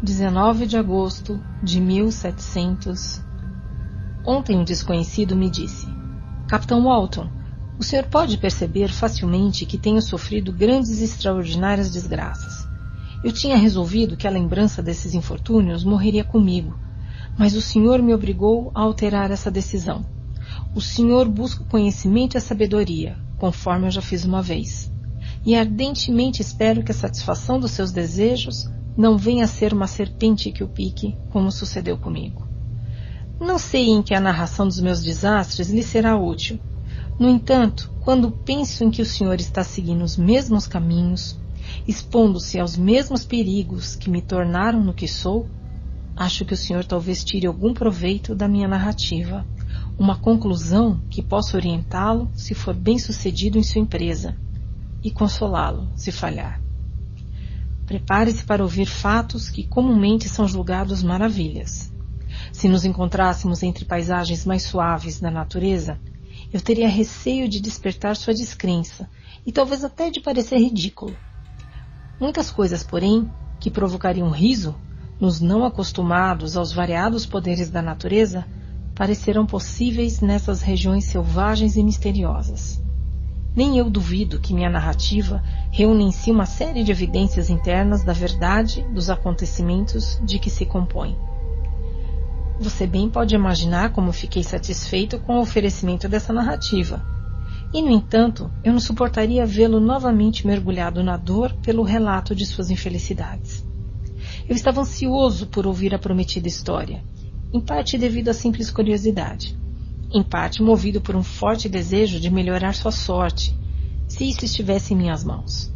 19 0.03 0.67
de 0.67 0.77
agosto 0.77 1.41
de 1.63 1.81
1700 1.81 3.23
Ontem 4.25 4.57
um 4.57 4.63
desconhecido 4.63 5.35
me 5.35 5.49
disse: 5.49 5.87
Capitão 6.47 6.83
Walton, 6.83 7.29
o 7.79 7.83
senhor 7.83 8.05
pode 8.05 8.37
perceber 8.37 8.89
facilmente 8.89 9.65
que 9.65 9.77
tenho 9.77 10.01
sofrido 10.01 10.53
grandes 10.53 10.99
e 10.99 11.03
extraordinárias 11.03 11.91
desgraças. 11.91 12.62
Eu 13.23 13.31
tinha 13.31 13.55
resolvido 13.55 14.17
que 14.17 14.27
a 14.27 14.31
lembrança 14.31 14.83
desses 14.83 15.13
infortúnios 15.13 15.85
morreria 15.85 16.25
comigo, 16.25 16.77
mas 17.37 17.55
o 17.55 17.61
Senhor 17.61 18.01
me 18.01 18.13
obrigou 18.13 18.69
a 18.75 18.81
alterar 18.81 19.31
essa 19.31 19.49
decisão. 19.49 20.05
O 20.75 20.81
Senhor 20.81 21.29
busca 21.29 21.63
o 21.63 21.67
conhecimento 21.67 22.35
e 22.35 22.37
a 22.37 22.41
sabedoria, 22.41 23.17
conforme 23.37 23.87
eu 23.87 23.91
já 23.91 24.01
fiz 24.01 24.25
uma 24.25 24.41
vez. 24.41 24.91
E 25.45 25.55
ardentemente 25.55 26.41
espero 26.41 26.83
que 26.83 26.91
a 26.91 26.95
satisfação 26.95 27.59
dos 27.59 27.71
seus 27.71 27.91
desejos 27.91 28.69
não 28.97 29.17
venha 29.17 29.45
a 29.45 29.47
ser 29.47 29.73
uma 29.73 29.87
serpente 29.87 30.51
que 30.51 30.63
o 30.63 30.67
pique, 30.67 31.17
como 31.29 31.51
sucedeu 31.51 31.97
comigo. 31.97 32.45
Não 33.39 33.57
sei 33.57 33.89
em 33.89 34.01
que 34.01 34.13
a 34.13 34.19
narração 34.19 34.67
dos 34.67 34.79
meus 34.79 35.01
desastres 35.01 35.69
lhe 35.69 35.81
será 35.81 36.17
útil, 36.17 36.59
No 37.19 37.29
entanto, 37.29 37.91
quando 38.01 38.31
penso 38.31 38.83
em 38.83 38.91
que 38.91 39.01
o 39.01 39.05
senhor 39.05 39.39
está 39.39 39.63
seguindo 39.63 40.03
os 40.03 40.17
mesmos 40.17 40.67
caminhos, 40.67 41.39
expondo-se 41.87 42.59
aos 42.59 42.77
mesmos 42.77 43.25
perigos 43.25 43.95
que 43.95 44.09
me 44.09 44.21
tornaram 44.21 44.83
no 44.83 44.93
que 44.93 45.07
sou, 45.07 45.49
acho 46.15 46.45
que 46.45 46.53
o 46.53 46.57
senhor 46.57 46.85
talvez 46.85 47.23
tire 47.23 47.47
algum 47.47 47.73
proveito 47.73 48.35
da 48.35 48.47
minha 48.47 48.67
narrativa, 48.67 49.45
uma 49.97 50.17
conclusão 50.17 51.01
que 51.09 51.21
possa 51.21 51.57
orientá-lo 51.57 52.29
se 52.33 52.53
for 52.53 52.73
bem 52.73 52.97
sucedido 52.97 53.57
em 53.57 53.63
sua 53.63 53.81
empresa 53.81 54.37
e 55.03 55.11
consolá-lo 55.11 55.91
se 55.95 56.11
falhar. 56.11 56.61
Prepare-se 57.85 58.43
para 58.45 58.63
ouvir 58.63 58.85
fatos 58.85 59.49
que 59.49 59.67
comumente 59.67 60.29
são 60.29 60.47
julgados 60.47 61.03
maravilhas. 61.03 61.93
Se 62.51 62.67
nos 62.67 62.85
encontrássemos 62.85 63.61
entre 63.61 63.85
paisagens 63.85 64.45
mais 64.45 64.63
suaves 64.63 65.19
da 65.19 65.29
natureza, 65.29 65.99
eu 66.51 66.61
teria 66.61 66.87
receio 66.87 67.47
de 67.47 67.59
despertar 67.59 68.15
sua 68.15 68.33
descrença 68.33 69.09
e 69.45 69.51
talvez 69.51 69.83
até 69.83 70.09
de 70.09 70.21
parecer 70.21 70.57
ridículo. 70.57 71.15
Muitas 72.19 72.51
coisas, 72.51 72.83
porém, 72.83 73.29
que 73.59 73.71
provocariam 73.71 74.29
riso 74.29 74.75
nos 75.19 75.39
não 75.39 75.65
acostumados 75.65 76.57
aos 76.57 76.71
variados 76.71 77.25
poderes 77.25 77.69
da 77.69 77.81
natureza, 77.81 78.45
parecerão 78.93 79.45
possíveis 79.45 80.21
nessas 80.21 80.61
regiões 80.61 81.05
selvagens 81.05 81.75
e 81.75 81.83
misteriosas. 81.83 82.81
Nem 83.55 83.77
eu 83.77 83.89
duvido 83.89 84.39
que 84.39 84.53
minha 84.53 84.69
narrativa 84.69 85.43
reúne 85.71 86.05
em 86.05 86.11
si 86.11 86.31
uma 86.31 86.45
série 86.45 86.83
de 86.83 86.91
evidências 86.91 87.49
internas 87.49 88.03
da 88.03 88.13
verdade 88.13 88.83
dos 88.93 89.09
acontecimentos 89.09 90.19
de 90.23 90.39
que 90.39 90.49
se 90.49 90.65
compõe. 90.65 91.15
Você 92.59 92.87
bem 92.87 93.09
pode 93.09 93.35
imaginar 93.35 93.91
como 93.91 94.11
fiquei 94.11 94.43
satisfeito 94.43 95.19
com 95.19 95.37
o 95.37 95.41
oferecimento 95.41 96.07
dessa 96.07 96.33
narrativa. 96.33 97.03
E, 97.73 97.81
no 97.81 97.89
entanto, 97.89 98.51
eu 98.63 98.71
não 98.71 98.79
suportaria 98.79 99.45
vê-lo 99.47 99.79
novamente 99.79 100.45
mergulhado 100.45 101.03
na 101.03 101.17
dor 101.17 101.51
pelo 101.55 101.81
relato 101.81 102.35
de 102.35 102.45
suas 102.45 102.69
infelicidades. 102.69 103.65
Eu 104.47 104.55
estava 104.55 104.81
ansioso 104.81 105.47
por 105.47 105.65
ouvir 105.65 105.95
a 105.95 105.99
prometida 105.99 106.47
história, 106.47 107.03
em 107.51 107.59
parte 107.59 107.97
devido 107.97 108.29
à 108.29 108.33
simples 108.33 108.69
curiosidade, 108.69 109.57
em 110.13 110.21
parte 110.21 110.61
movido 110.61 111.01
por 111.01 111.15
um 111.15 111.23
forte 111.23 111.67
desejo 111.67 112.19
de 112.19 112.29
melhorar 112.29 112.75
sua 112.75 112.91
sorte, 112.91 113.57
se 114.07 114.29
isso 114.29 114.45
estivesse 114.45 114.93
em 114.93 114.97
minhas 114.97 115.23
mãos. 115.23 115.73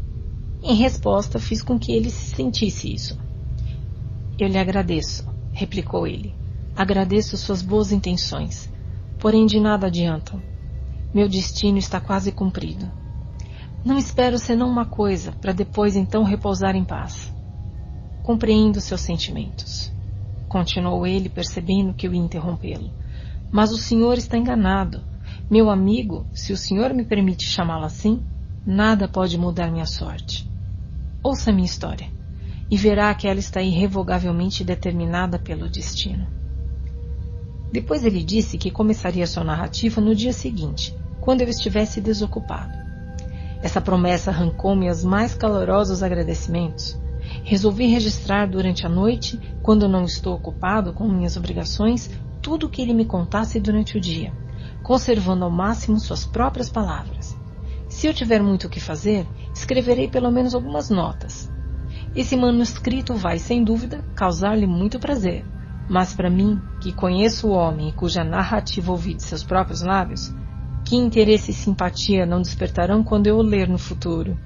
Em 0.61 0.75
resposta, 0.75 1.39
fiz 1.39 1.63
com 1.63 1.79
que 1.79 1.91
ele 1.91 2.11
se 2.11 2.35
sentisse 2.35 2.93
isso. 2.93 3.17
Eu 4.37 4.47
lhe 4.47 4.57
agradeço, 4.57 5.27
replicou 5.51 6.05
ele. 6.05 6.35
Agradeço 6.75 7.35
suas 7.37 7.63
boas 7.63 7.91
intenções, 7.91 8.69
porém 9.17 9.47
de 9.47 9.59
nada 9.59 9.87
adiantam. 9.87 10.39
Meu 11.17 11.27
destino 11.27 11.79
está 11.79 11.99
quase 11.99 12.31
cumprido. 12.31 12.91
Não 13.83 13.97
espero 13.97 14.37
senão 14.37 14.69
uma 14.69 14.85
coisa, 14.85 15.31
para 15.31 15.51
depois 15.51 15.95
então 15.95 16.21
repousar 16.21 16.75
em 16.75 16.85
paz. 16.85 17.33
Compreendo 18.21 18.79
seus 18.79 19.01
sentimentos. 19.01 19.91
Continuou 20.47 21.07
ele, 21.07 21.27
percebendo 21.27 21.91
que 21.95 22.07
eu 22.07 22.13
ia 22.13 22.21
interrompê-lo. 22.21 22.91
Mas 23.51 23.71
o 23.71 23.79
senhor 23.79 24.19
está 24.19 24.37
enganado. 24.37 25.01
Meu 25.49 25.71
amigo, 25.71 26.27
se 26.35 26.53
o 26.53 26.57
senhor 26.57 26.93
me 26.93 27.03
permite 27.03 27.45
chamá-lo 27.45 27.85
assim, 27.85 28.23
nada 28.63 29.07
pode 29.07 29.39
mudar 29.39 29.71
minha 29.71 29.87
sorte. 29.87 30.47
Ouça 31.23 31.51
minha 31.51 31.65
história 31.65 32.11
e 32.69 32.77
verá 32.77 33.11
que 33.15 33.27
ela 33.27 33.39
está 33.39 33.59
irrevogavelmente 33.59 34.63
determinada 34.63 35.39
pelo 35.39 35.67
destino. 35.67 36.27
Depois 37.71 38.05
ele 38.05 38.23
disse 38.23 38.55
que 38.55 38.69
começaria 38.69 39.25
sua 39.25 39.43
narrativa 39.43 39.99
no 39.99 40.13
dia 40.13 40.31
seguinte, 40.31 40.95
quando 41.27 41.41
eu 41.41 41.49
estivesse 41.49 41.99
desocupado. 41.99 42.71
Essa 43.61 43.81
promessa 43.81 44.31
arrancou-me 44.31 44.89
os 44.89 45.03
mais 45.03 45.35
calorosos 45.35 46.01
agradecimentos. 46.01 46.97
Resolvi 47.43 47.85
registrar 47.85 48.47
durante 48.47 48.85
a 48.85 48.89
noite, 48.89 49.37
quando 49.61 49.89
não 49.89 50.05
estou 50.05 50.35
ocupado 50.35 50.93
com 50.93 51.05
minhas 51.05 51.35
obrigações, 51.35 52.09
tudo 52.41 52.67
o 52.67 52.69
que 52.69 52.81
ele 52.81 52.93
me 52.93 53.03
contasse 53.03 53.59
durante 53.59 53.97
o 53.97 53.99
dia, 53.99 54.31
conservando 54.81 55.43
ao 55.43 55.51
máximo 55.51 55.99
suas 55.99 56.23
próprias 56.23 56.69
palavras. 56.69 57.37
Se 57.89 58.07
eu 58.07 58.13
tiver 58.13 58.41
muito 58.41 58.67
o 58.67 58.69
que 58.69 58.79
fazer, 58.79 59.27
escreverei 59.53 60.07
pelo 60.07 60.31
menos 60.31 60.55
algumas 60.55 60.89
notas. 60.89 61.51
Esse 62.15 62.37
manuscrito 62.37 63.13
vai, 63.15 63.37
sem 63.37 63.65
dúvida, 63.65 64.01
causar-lhe 64.15 64.65
muito 64.65 64.97
prazer, 64.97 65.43
mas 65.89 66.13
para 66.13 66.29
mim, 66.29 66.57
que 66.79 66.93
conheço 66.93 67.49
o 67.49 67.51
homem 67.51 67.91
cuja 67.91 68.23
narrativa 68.23 68.93
ouvi 68.93 69.13
de 69.13 69.23
seus 69.23 69.43
próprios 69.43 69.81
lábios, 69.81 70.33
que 70.87 70.95
interesse 70.95 71.51
e 71.51 71.53
simpatia 71.53 72.25
não 72.25 72.41
despertarão 72.41 73.03
quando 73.03 73.27
eu 73.27 73.37
o 73.37 73.41
ler 73.41 73.67
no 73.67 73.77
futuro? 73.77 74.39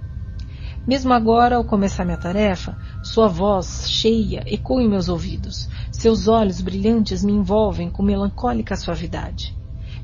Mesmo 0.87 1.13
agora, 1.13 1.57
ao 1.57 1.63
começar 1.63 2.03
minha 2.03 2.17
tarefa, 2.17 2.75
sua 3.03 3.27
voz 3.27 3.87
cheia 3.87 4.43
ecoa 4.47 4.81
em 4.81 4.89
meus 4.89 5.07
ouvidos. 5.07 5.69
Seus 5.91 6.27
olhos 6.27 6.59
brilhantes 6.59 7.23
me 7.23 7.31
envolvem 7.31 7.91
com 7.91 8.01
melancólica 8.01 8.75
suavidade. 8.75 9.55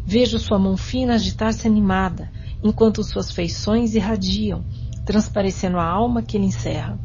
Vejo 0.05 0.37
sua 0.37 0.59
mão 0.59 0.77
fina 0.77 1.15
agitar-se 1.15 1.65
animada, 1.65 2.31
enquanto 2.63 3.03
suas 3.03 3.31
feições 3.31 3.95
irradiam, 3.95 4.63
transparecendo 5.07 5.79
a 5.79 5.85
alma 5.85 6.21
que 6.21 6.37
ele 6.37 6.45
encerra. 6.45 6.99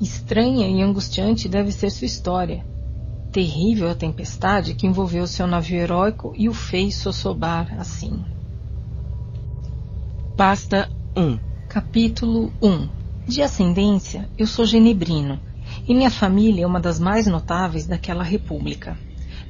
Estranha 0.00 0.68
e 0.68 0.80
angustiante 0.80 1.48
deve 1.48 1.72
ser 1.72 1.90
sua 1.90 2.06
história. 2.06 2.64
Terrível 3.32 3.90
a 3.90 3.94
tempestade 3.96 4.74
que 4.74 4.86
envolveu 4.86 5.26
seu 5.26 5.48
navio 5.48 5.78
heróico 5.78 6.32
e 6.36 6.48
o 6.48 6.54
fez 6.54 6.94
sossobar 6.94 7.74
assim. 7.80 8.31
Pasta 10.34 10.88
1 11.14 11.38
Capítulo 11.68 12.50
1 12.62 12.88
De 13.28 13.42
ascendência, 13.42 14.30
eu 14.38 14.46
sou 14.46 14.64
genebrino, 14.64 15.38
e 15.86 15.94
minha 15.94 16.10
família 16.10 16.64
é 16.64 16.66
uma 16.66 16.80
das 16.80 16.98
mais 16.98 17.26
notáveis 17.26 17.86
daquela 17.86 18.24
república. 18.24 18.98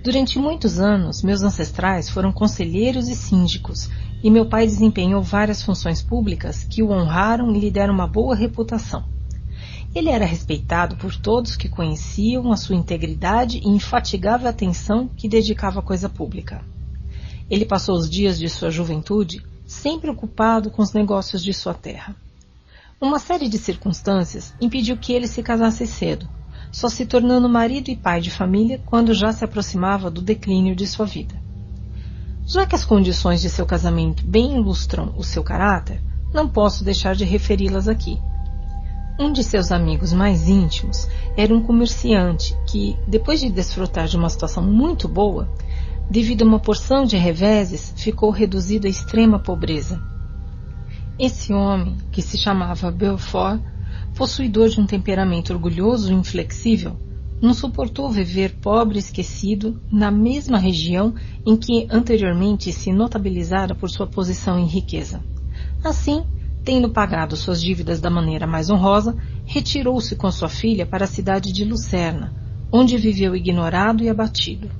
Durante 0.03 0.41
muitos 0.41 0.81
anos, 0.81 1.23
meus 1.23 1.41
ancestrais 1.43 2.11
foram 2.11 2.33
conselheiros 2.33 3.09
e 3.09 3.15
síndicos, 3.15 3.89
e 4.25 4.29
meu 4.29 4.47
pai 4.47 4.67
desempenhou 4.67 5.23
várias 5.23 5.63
funções 5.63 6.03
públicas 6.03 6.65
que 6.65 6.83
o 6.83 6.91
honraram 6.91 7.55
e 7.55 7.61
lhe 7.61 7.71
deram 7.71 7.95
uma 7.95 8.09
boa 8.09 8.35
reputação. 8.35 9.05
Ele 9.95 10.11
era 10.11 10.25
respeitado 10.25 10.97
por 10.97 11.15
todos 11.15 11.55
que 11.55 11.69
conheciam 11.69 12.51
a 12.51 12.57
sua 12.57 12.75
integridade 12.75 13.59
e 13.59 13.69
infatigável 13.69 14.49
atenção 14.49 15.09
que 15.17 15.29
dedicava 15.29 15.79
à 15.79 15.83
coisa 15.83 16.09
pública. 16.09 16.61
Ele 17.49 17.65
passou 17.65 17.97
os 17.97 18.11
dias 18.11 18.37
de 18.37 18.49
sua 18.49 18.71
juventude 18.71 19.52
sempre 19.73 20.11
ocupado 20.11 20.71
com 20.71 20.83
os 20.83 20.93
negócios 20.93 21.43
de 21.43 21.53
sua 21.53 21.75
terra. 21.75 22.15
Uma 23.01 23.19
série 23.19 23.49
de 23.49 23.59
circunstâncias 23.59 24.55
impediu 24.61 24.97
que 24.97 25.13
ele 25.13 25.27
se 25.27 25.43
casasse 25.43 25.87
cedo, 25.87 26.29
só 26.71 26.89
se 26.89 27.05
tornando 27.05 27.49
marido 27.49 27.89
e 27.89 27.97
pai 27.97 28.21
de 28.21 28.31
família 28.31 28.81
quando 28.87 29.13
já 29.13 29.33
se 29.33 29.45
aproximava 29.45 30.11
do 30.11 30.23
declínio 30.23 30.77
de 30.77 30.87
sua 30.87 31.07
vida. 31.07 31.35
Já 32.47 32.67
que 32.67 32.75
as 32.75 32.85
condições 32.85 33.41
de 33.41 33.49
seu 33.49 33.67
casamento 33.67 34.25
bem 34.25 34.57
ilustram 34.57 35.15
o 35.17 35.25
seu 35.25 35.43
caráter, 35.43 36.01
não 36.33 36.49
posso 36.49 36.85
deixar 36.85 37.15
de 37.15 37.25
referi-las 37.25 37.89
aqui. 37.89 38.21
Um 39.19 39.33
de 39.33 39.43
seus 39.43 39.73
amigos 39.73 40.13
mais 40.13 40.49
íntimos 40.49 41.09
era 41.37 41.55
um 41.55 41.63
comerciante 41.63 42.57
que, 42.67 42.97
depois 43.07 43.41
de 43.41 43.51
desfrutar 43.51 44.07
de 44.07 44.17
uma 44.17 44.29
situação 44.29 44.63
muito 44.63 45.09
boa, 45.09 45.49
devido 46.11 46.43
a 46.43 46.45
uma 46.45 46.59
porção 46.59 47.05
de 47.05 47.17
reveses, 47.17 47.95
ficou 47.97 48.31
reduzido 48.31 48.87
à 48.87 48.91
extrema 48.91 49.39
pobreza. 49.39 50.01
Esse 51.19 51.53
homem, 51.53 51.97
que 52.11 52.23
se 52.23 52.39
chamava 52.39 52.91
Belfort, 52.91 53.61
possuidor 54.15 54.69
de 54.69 54.81
um 54.81 54.87
temperamento 54.87 55.53
orgulhoso 55.53 56.13
e 56.13 56.15
inflexível, 56.15 56.97
não 57.41 57.55
suportou 57.55 58.11
viver 58.11 58.57
pobre 58.61 58.97
e 58.97 59.01
esquecido 59.01 59.81
na 59.91 60.11
mesma 60.11 60.59
região 60.59 61.15
em 61.45 61.57
que 61.57 61.87
anteriormente 61.91 62.73
se 62.73 62.93
notabilizara 62.93 63.75
por 63.75 63.91
sua 63.91 64.07
posição 64.07 64.59
em 64.59 64.67
riqueza. 64.67 65.21
Assim, 65.83 66.25
Tendo 66.65 66.91
pagado 66.91 67.37
suas 67.37 67.61
dívidas 67.61 68.01
da 68.01 68.09
maneira 68.09 68.47
mais 68.47 68.71
honrosa, 68.71 69.17
retirou-se 69.45 70.15
com 70.15 70.31
sua 70.31 70.49
filha 70.49 70.87
para 70.87 71.05
a 71.05 71.09
cidade 71.09 71.53
de 71.53 71.65
Lucerna, 71.65 72.33
onde 72.71 72.97
viveu 72.97 73.35
ignorado 73.35 74.05
e 74.05 74.09
abatido. 74.09 74.71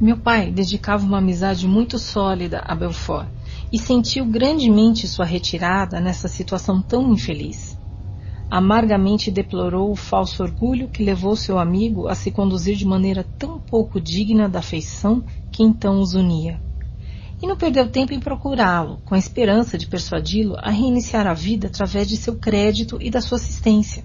Meu 0.00 0.16
pai 0.16 0.50
dedicava 0.50 1.04
uma 1.04 1.18
amizade 1.18 1.66
muito 1.66 1.98
sólida 1.98 2.62
a 2.64 2.74
Belfort 2.74 3.28
e 3.72 3.78
sentiu 3.78 4.24
grandemente 4.24 5.08
sua 5.08 5.24
retirada 5.24 6.00
nessa 6.00 6.28
situação 6.28 6.80
tão 6.80 7.12
infeliz. 7.12 7.76
Amargamente 8.50 9.30
deplorou 9.30 9.90
o 9.90 9.96
falso 9.96 10.42
orgulho 10.42 10.88
que 10.88 11.02
levou 11.02 11.36
seu 11.36 11.58
amigo 11.58 12.08
a 12.08 12.14
se 12.14 12.30
conduzir 12.30 12.76
de 12.76 12.86
maneira 12.86 13.24
tão 13.38 13.58
pouco 13.58 14.00
digna 14.00 14.48
da 14.48 14.60
afeição 14.60 15.22
que 15.50 15.62
então 15.62 16.00
os 16.00 16.14
unia 16.14 16.60
e 17.40 17.46
não 17.46 17.56
perdeu 17.56 17.88
tempo 17.88 18.12
em 18.12 18.20
procurá-lo, 18.20 18.98
com 19.04 19.14
a 19.14 19.18
esperança 19.18 19.78
de 19.78 19.86
persuadi-lo 19.86 20.56
a 20.58 20.70
reiniciar 20.70 21.26
a 21.26 21.34
vida 21.34 21.68
através 21.68 22.08
de 22.08 22.16
seu 22.16 22.36
crédito 22.36 22.98
e 23.00 23.10
da 23.10 23.20
sua 23.20 23.36
assistência. 23.36 24.04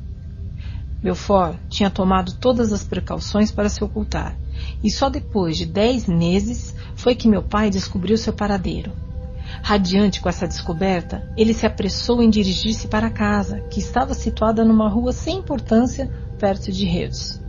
Belfort 1.01 1.57
tinha 1.67 1.89
tomado 1.89 2.37
todas 2.39 2.71
as 2.71 2.83
precauções 2.83 3.51
para 3.51 3.69
se 3.69 3.83
ocultar, 3.83 4.37
e 4.83 4.91
só 4.91 5.09
depois 5.09 5.57
de 5.57 5.65
dez 5.65 6.07
meses 6.07 6.73
foi 6.95 7.15
que 7.15 7.27
meu 7.27 7.41
pai 7.41 7.69
descobriu 7.69 8.17
seu 8.17 8.33
paradeiro. 8.33 8.91
Radiante 9.61 10.19
com 10.19 10.29
essa 10.29 10.47
descoberta, 10.47 11.23
ele 11.37 11.53
se 11.53 11.65
apressou 11.65 12.21
em 12.21 12.29
dirigir-se 12.29 12.87
para 12.87 13.09
casa, 13.09 13.61
que 13.69 13.79
estava 13.79 14.13
situada 14.13 14.65
numa 14.65 14.89
rua 14.89 15.11
sem 15.11 15.37
importância, 15.37 16.09
perto 16.37 16.71
de 16.71 16.85
Reus. 16.85 17.39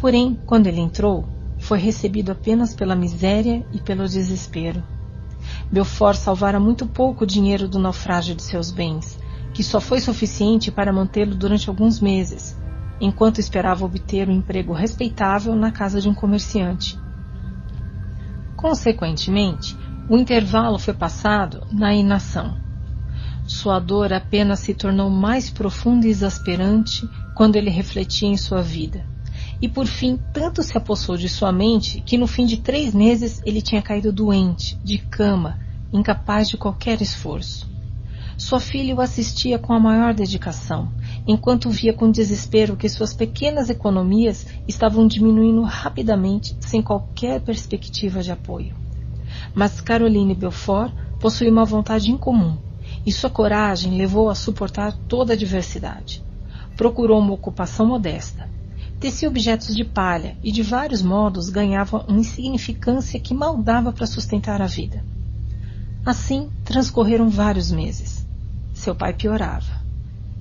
Porém, 0.00 0.38
quando 0.46 0.66
ele 0.66 0.80
entrou, 0.80 1.24
foi 1.58 1.78
recebido 1.78 2.32
apenas 2.32 2.74
pela 2.74 2.94
miséria 2.94 3.64
e 3.72 3.80
pelo 3.80 4.08
desespero. 4.08 4.82
Belfort 5.70 6.16
salvara 6.18 6.60
muito 6.60 6.86
pouco 6.86 7.26
dinheiro 7.26 7.68
do 7.68 7.78
naufrágio 7.78 8.34
de 8.34 8.42
seus 8.42 8.70
bens, 8.70 9.18
que 9.52 9.62
só 9.62 9.80
foi 9.80 10.00
suficiente 10.00 10.70
para 10.70 10.92
mantê-lo 10.92 11.34
durante 11.34 11.68
alguns 11.68 12.00
meses, 12.00 12.56
enquanto 13.02 13.40
esperava 13.40 13.84
obter 13.84 14.28
um 14.28 14.32
emprego 14.32 14.72
respeitável 14.72 15.56
na 15.56 15.72
casa 15.72 16.00
de 16.00 16.08
um 16.08 16.14
comerciante. 16.14 16.96
Consequentemente, 18.56 19.76
o 20.08 20.16
intervalo 20.16 20.78
foi 20.78 20.94
passado 20.94 21.66
na 21.72 21.92
inação. 21.92 22.56
Sua 23.44 23.80
dor 23.80 24.12
apenas 24.12 24.60
se 24.60 24.72
tornou 24.72 25.10
mais 25.10 25.50
profunda 25.50 26.06
e 26.06 26.10
exasperante 26.10 27.04
quando 27.34 27.56
ele 27.56 27.70
refletia 27.70 28.28
em 28.28 28.36
sua 28.36 28.62
vida. 28.62 29.04
E 29.60 29.68
por 29.68 29.86
fim, 29.86 30.16
tanto 30.32 30.62
se 30.62 30.78
apossou 30.78 31.16
de 31.16 31.28
sua 31.28 31.50
mente 31.50 32.00
que 32.02 32.16
no 32.16 32.28
fim 32.28 32.46
de 32.46 32.58
três 32.58 32.94
meses 32.94 33.42
ele 33.44 33.60
tinha 33.60 33.82
caído 33.82 34.12
doente, 34.12 34.78
de 34.84 34.98
cama, 34.98 35.58
incapaz 35.92 36.48
de 36.48 36.56
qualquer 36.56 37.02
esforço. 37.02 37.68
Sua 38.36 38.60
filha 38.60 38.94
o 38.94 39.00
assistia 39.00 39.58
com 39.58 39.72
a 39.72 39.80
maior 39.80 40.14
dedicação, 40.14 40.92
enquanto 41.26 41.70
via 41.70 41.92
com 41.92 42.10
desespero 42.10 42.76
que 42.76 42.88
suas 42.88 43.14
pequenas 43.14 43.70
economias 43.70 44.46
estavam 44.66 45.06
diminuindo 45.06 45.62
rapidamente 45.62 46.56
sem 46.60 46.82
qualquer 46.82 47.40
perspectiva 47.40 48.22
de 48.22 48.32
apoio. 48.32 48.74
Mas 49.54 49.80
Caroline 49.80 50.34
Belfort 50.34 50.92
possuía 51.20 51.50
uma 51.50 51.64
vontade 51.64 52.10
incomum, 52.10 52.56
e 53.06 53.12
sua 53.12 53.30
coragem 53.30 53.96
levou 53.96 54.28
a 54.28 54.34
suportar 54.34 54.92
toda 55.08 55.32
a 55.32 55.36
adversidade. 55.36 56.22
Procurou 56.76 57.18
uma 57.20 57.32
ocupação 57.32 57.86
modesta. 57.86 58.48
Tecia 58.98 59.28
objetos 59.28 59.74
de 59.74 59.84
palha 59.84 60.36
e 60.42 60.52
de 60.52 60.62
vários 60.62 61.02
modos 61.02 61.48
ganhava 61.48 62.04
uma 62.08 62.20
insignificância 62.20 63.18
que 63.18 63.34
mal 63.34 63.56
dava 63.56 63.92
para 63.92 64.06
sustentar 64.06 64.62
a 64.62 64.66
vida. 64.66 65.04
Assim 66.04 66.50
transcorreram 66.64 67.28
vários 67.28 67.70
meses. 67.70 68.26
Seu 68.72 68.94
pai 68.94 69.12
piorava. 69.12 69.81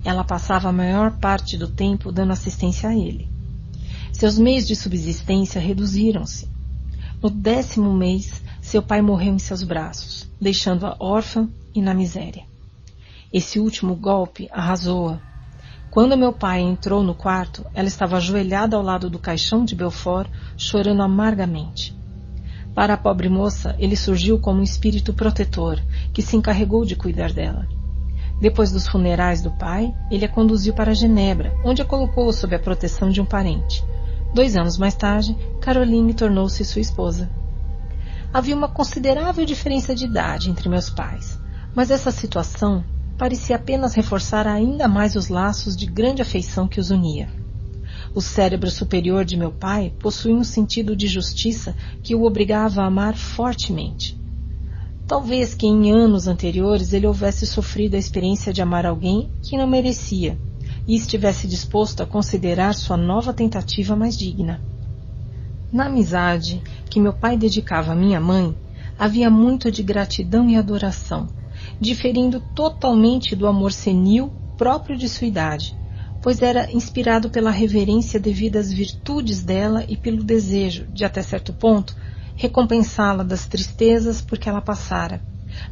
Ela 0.03 0.23
passava 0.23 0.69
a 0.69 0.73
maior 0.73 1.17
parte 1.17 1.57
do 1.57 1.67
tempo 1.67 2.11
dando 2.11 2.33
assistência 2.33 2.89
a 2.89 2.95
ele. 2.95 3.29
Seus 4.11 4.37
meios 4.37 4.67
de 4.67 4.75
subsistência 4.75 5.61
reduziram-se. 5.61 6.47
No 7.21 7.29
décimo 7.29 7.93
mês, 7.93 8.41
seu 8.61 8.81
pai 8.81 9.01
morreu 9.01 9.33
em 9.33 9.39
seus 9.39 9.63
braços, 9.63 10.27
deixando-a 10.39 10.95
órfã 10.99 11.47
e 11.73 11.81
na 11.81 11.93
miséria. 11.93 12.43
Esse 13.31 13.59
último 13.59 13.95
golpe 13.95 14.49
arrasou-a. 14.51 15.19
Quando 15.89 16.17
meu 16.17 16.33
pai 16.33 16.61
entrou 16.61 17.03
no 17.03 17.13
quarto, 17.13 17.65
ela 17.73 17.87
estava 17.87 18.17
ajoelhada 18.17 18.75
ao 18.75 18.81
lado 18.81 19.09
do 19.09 19.19
caixão 19.19 19.63
de 19.63 19.75
Belfort, 19.75 20.29
chorando 20.57 21.01
amargamente. 21.01 21.95
Para 22.73 22.93
a 22.93 22.97
pobre 22.97 23.27
moça, 23.27 23.75
ele 23.77 23.95
surgiu 23.95 24.39
como 24.39 24.61
um 24.61 24.63
espírito 24.63 25.13
protetor, 25.13 25.81
que 26.13 26.21
se 26.21 26.35
encarregou 26.35 26.85
de 26.85 26.95
cuidar 26.95 27.33
dela. 27.33 27.67
Depois 28.41 28.71
dos 28.71 28.87
funerais 28.87 29.39
do 29.43 29.51
pai, 29.51 29.93
ele 30.09 30.25
a 30.25 30.27
conduziu 30.27 30.73
para 30.73 30.95
Genebra, 30.95 31.53
onde 31.63 31.83
a 31.83 31.85
colocou 31.85 32.33
sob 32.33 32.55
a 32.55 32.59
proteção 32.59 33.11
de 33.11 33.21
um 33.21 33.25
parente. 33.25 33.85
Dois 34.33 34.57
anos 34.57 34.79
mais 34.79 34.95
tarde, 34.95 35.37
Caroline 35.61 36.11
tornou-se 36.15 36.65
sua 36.65 36.81
esposa. 36.81 37.29
Havia 38.33 38.55
uma 38.55 38.67
considerável 38.67 39.45
diferença 39.45 39.93
de 39.93 40.05
idade 40.05 40.49
entre 40.49 40.67
meus 40.67 40.89
pais, 40.89 41.39
mas 41.75 41.91
essa 41.91 42.09
situação 42.09 42.83
parecia 43.15 43.57
apenas 43.57 43.93
reforçar 43.93 44.47
ainda 44.47 44.87
mais 44.87 45.15
os 45.15 45.27
laços 45.27 45.77
de 45.77 45.85
grande 45.85 46.23
afeição 46.23 46.67
que 46.67 46.79
os 46.79 46.89
unia. 46.89 47.29
O 48.15 48.21
cérebro 48.21 48.71
superior 48.71 49.23
de 49.23 49.37
meu 49.37 49.51
pai 49.51 49.93
possuía 49.99 50.33
um 50.33 50.43
sentido 50.43 50.95
de 50.95 51.05
justiça 51.05 51.75
que 52.01 52.15
o 52.15 52.23
obrigava 52.23 52.81
a 52.81 52.87
amar 52.87 53.15
fortemente. 53.15 54.20
Talvez 55.11 55.53
que 55.53 55.67
em 55.67 55.91
anos 55.91 56.25
anteriores 56.25 56.93
ele 56.93 57.05
houvesse 57.05 57.45
sofrido 57.45 57.95
a 57.95 57.99
experiência 57.99 58.53
de 58.53 58.61
amar 58.61 58.85
alguém 58.85 59.29
que 59.41 59.57
não 59.57 59.67
merecia 59.67 60.39
e 60.87 60.95
estivesse 60.95 61.49
disposto 61.49 62.01
a 62.01 62.05
considerar 62.05 62.73
sua 62.73 62.95
nova 62.95 63.33
tentativa 63.33 63.93
mais 63.93 64.17
digna. 64.17 64.61
Na 65.69 65.87
amizade 65.87 66.63
que 66.89 66.97
meu 66.97 67.11
pai 67.11 67.35
dedicava 67.35 67.91
à 67.91 67.95
minha 67.95 68.21
mãe, 68.21 68.55
havia 68.97 69.29
muito 69.29 69.69
de 69.69 69.83
gratidão 69.83 70.49
e 70.49 70.55
adoração, 70.55 71.27
diferindo 71.77 72.39
totalmente 72.55 73.35
do 73.35 73.47
amor 73.47 73.73
senil 73.73 74.31
próprio 74.55 74.97
de 74.97 75.09
sua 75.09 75.27
idade, 75.27 75.75
pois 76.21 76.41
era 76.41 76.71
inspirado 76.71 77.29
pela 77.29 77.51
reverência 77.51 78.17
devido 78.17 78.55
às 78.55 78.71
virtudes 78.71 79.43
dela 79.43 79.83
e 79.89 79.97
pelo 79.97 80.23
desejo, 80.23 80.85
de 80.87 81.03
até 81.03 81.21
certo 81.21 81.51
ponto, 81.51 81.97
recompensá-la 82.41 83.23
das 83.23 83.45
tristezas 83.45 84.19
por 84.19 84.39
que 84.39 84.49
ela 84.49 84.61
passara, 84.61 85.21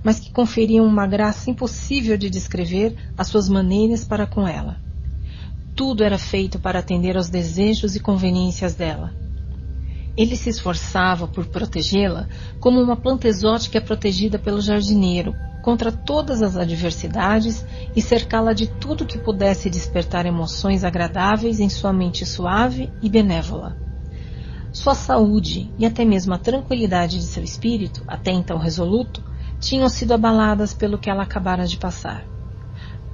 mas 0.04 0.20
que 0.20 0.32
conferiam 0.32 0.86
uma 0.86 1.08
graça 1.08 1.50
impossível 1.50 2.16
de 2.16 2.30
descrever 2.30 2.96
às 3.18 3.28
suas 3.28 3.50
maneiras 3.50 4.04
para 4.04 4.28
com 4.28 4.48
ela. 4.48 4.78
Tudo 5.76 6.04
era 6.04 6.20
feito 6.20 6.60
para 6.60 6.78
atender 6.78 7.18
aos 7.18 7.28
desejos 7.28 7.96
e 7.96 8.00
conveniências 8.00 8.76
dela. 8.76 9.12
Ele 10.16 10.36
se 10.36 10.50
esforçava 10.50 11.28
por 11.28 11.48
protegê-la 11.48 12.28
como 12.60 12.80
uma 12.80 12.96
planta 12.96 13.28
exótica 13.28 13.80
é 13.80 13.82
protegida 13.82 14.38
pelo 14.38 14.62
jardineiro 14.62 15.34
contra 15.64 15.92
todas 15.92 16.44
as 16.44 16.56
adversidades 16.56 17.66
e 17.96 18.02
cercá-la 18.02 18.54
de 18.54 18.68
tudo 18.68 19.08
que 19.08 19.18
pudesse 19.18 19.72
despertar 19.72 20.28
emoções 20.28 20.84
agradáveis 20.84 21.60
em 21.60 21.70
sua 21.70 21.92
mente 21.92 22.28
suave 22.28 22.92
e 23.02 23.10
benévola. 23.10 23.89
Sua 24.72 24.94
saúde 24.94 25.72
e 25.80 25.86
até 25.86 26.06
mesmo 26.06 26.34
a 26.34 26.38
tranquilidade 26.38 27.18
de 27.18 27.26
seu 27.26 27.44
espírito, 27.44 28.04
até 28.08 28.32
então 28.32 28.58
resoluto, 28.58 29.24
tinham 29.60 29.90
sido 29.90 30.14
abaladas 30.14 30.74
pelo 30.74 30.98
que 30.98 31.10
ela 31.10 31.24
acabara 31.24 31.66
de 31.66 31.78
passar. 31.78 32.24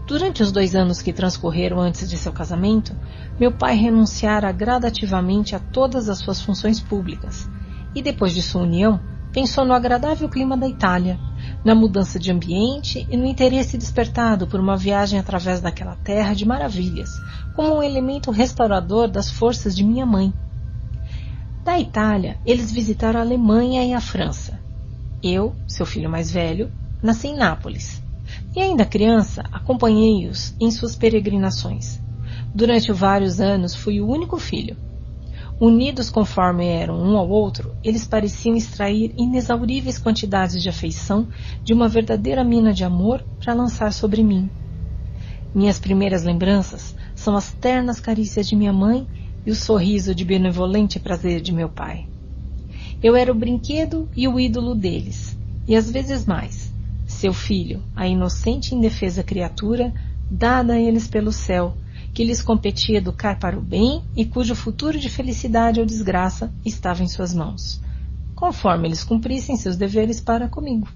Durante 0.06 0.44
os 0.44 0.52
dois 0.52 0.76
anos 0.76 1.02
que 1.02 1.14
transcorreram 1.14 1.80
antes 1.80 2.10
de 2.10 2.18
seu 2.18 2.32
casamento, 2.32 2.96
meu 3.40 3.52
pai 3.52 3.76
renunciara 3.76 4.52
gradativamente 4.52 5.56
a 5.56 5.60
todas 5.60 6.10
as 6.10 6.20
suas 6.20 6.42
funções 6.42 6.80
públicas 6.80 7.50
e, 7.96 8.02
depois 8.02 8.34
de 8.34 8.42
sua 8.42 8.62
união, 8.62 9.00
pensou 9.32 9.66
no 9.66 9.74
agradável 9.74 10.30
clima 10.30 10.56
da 10.56 10.68
Itália, 10.68 11.20
na 11.64 11.74
mudança 11.74 12.20
de 12.20 12.32
ambiente 12.32 13.08
e 13.10 13.18
no 13.18 13.26
interesse 13.26 13.78
despertado 13.78 14.46
por 14.46 14.60
uma 14.60 14.78
viagem 14.78 15.18
através 15.18 15.60
daquela 15.60 15.96
terra 15.96 16.34
de 16.36 16.46
maravilhas, 16.46 17.10
como 17.56 17.78
um 17.78 17.84
elemento 17.84 18.30
restaurador 18.30 19.08
das 19.08 19.32
forças 19.32 19.76
de 19.76 19.84
minha 19.84 20.06
mãe. 20.06 20.34
Da 21.66 21.80
Itália, 21.80 22.38
eles 22.46 22.72
visitaram 22.72 23.20
a 23.20 23.24
Alemanha 23.24 23.84
e 23.84 23.92
a 23.92 24.00
França. 24.00 24.60
Eu, 25.24 25.56
seu 25.68 25.84
filho 25.84 26.08
mais 26.08 26.30
velho, 26.30 26.70
nasci 27.02 27.30
em 27.30 27.36
Nápoles 27.36 28.04
e 28.56 28.60
ainda 28.62 28.86
criança, 28.86 29.44
acompanhei-os 29.52 30.54
em 30.62 30.70
suas 30.70 30.96
peregrinações. 30.96 32.00
Durante 32.54 32.92
vários 32.92 33.42
anos 33.42 33.74
fui 33.74 34.00
o 34.00 34.08
único 34.08 34.38
filho. 34.38 34.78
Unidos 35.60 36.12
conforme 36.12 36.68
eram 36.68 37.02
um 37.02 37.18
ao 37.18 37.28
outro, 37.28 37.74
eles 37.84 38.06
pareciam 38.06 38.56
extrair 38.56 39.12
inexauríveis 39.18 39.98
quantidades 39.98 40.62
de 40.62 40.70
afeição 40.70 41.28
de 41.64 41.74
uma 41.74 41.88
verdadeira 41.88 42.44
mina 42.44 42.74
de 42.74 42.84
amor 42.84 43.26
para 43.44 43.56
lançar 43.56 43.92
sobre 43.92 44.22
mim. 44.22 44.48
Minhas 45.52 45.80
primeiras 45.80 46.24
lembranças 46.24 46.96
são 47.16 47.36
as 47.36 47.52
ternas 47.54 48.00
carícias 48.00 48.48
de 48.48 48.56
minha 48.56 48.74
mãe 48.74 49.08
e 49.46 49.52
o 49.52 49.56
sorriso 49.56 50.16
de 50.16 50.26
benevolente 50.26 51.00
prazer 51.00 51.42
de 51.42 51.52
meu 51.52 51.70
pai. 51.70 52.08
Eu 53.04 53.16
era 53.16 53.32
o 53.32 53.36
brinquedo 53.36 54.10
e 54.16 54.28
o 54.28 54.40
ídolo 54.40 54.74
deles, 54.74 55.38
e 55.68 55.76
às 55.76 55.92
vezes 55.92 56.26
mais 56.26 56.74
seu 57.08 57.34
filho, 57.34 57.84
a 57.96 58.08
inocente 58.08 58.72
e 58.72 58.76
indefesa 58.76 59.24
criatura, 59.24 59.94
dada 60.30 60.74
a 60.74 60.80
eles 60.80 61.08
pelo 61.08 61.32
céu, 61.32 61.76
que 62.14 62.24
lhes 62.24 62.42
competia 62.42 62.98
educar 62.98 63.38
para 63.40 63.58
o 63.58 63.62
bem 63.62 64.04
e 64.16 64.26
cujo 64.26 64.56
futuro 64.56 65.00
de 65.00 65.10
felicidade 65.10 65.80
ou 65.80 65.86
desgraça 65.86 66.52
estava 66.66 67.04
em 67.04 67.08
suas 67.08 67.34
mãos, 67.34 67.82
conforme 68.36 68.88
eles 68.88 69.04
cumprissem 69.04 69.56
seus 69.56 69.76
deveres 69.76 70.20
para 70.20 70.48
comigo. 70.48 70.88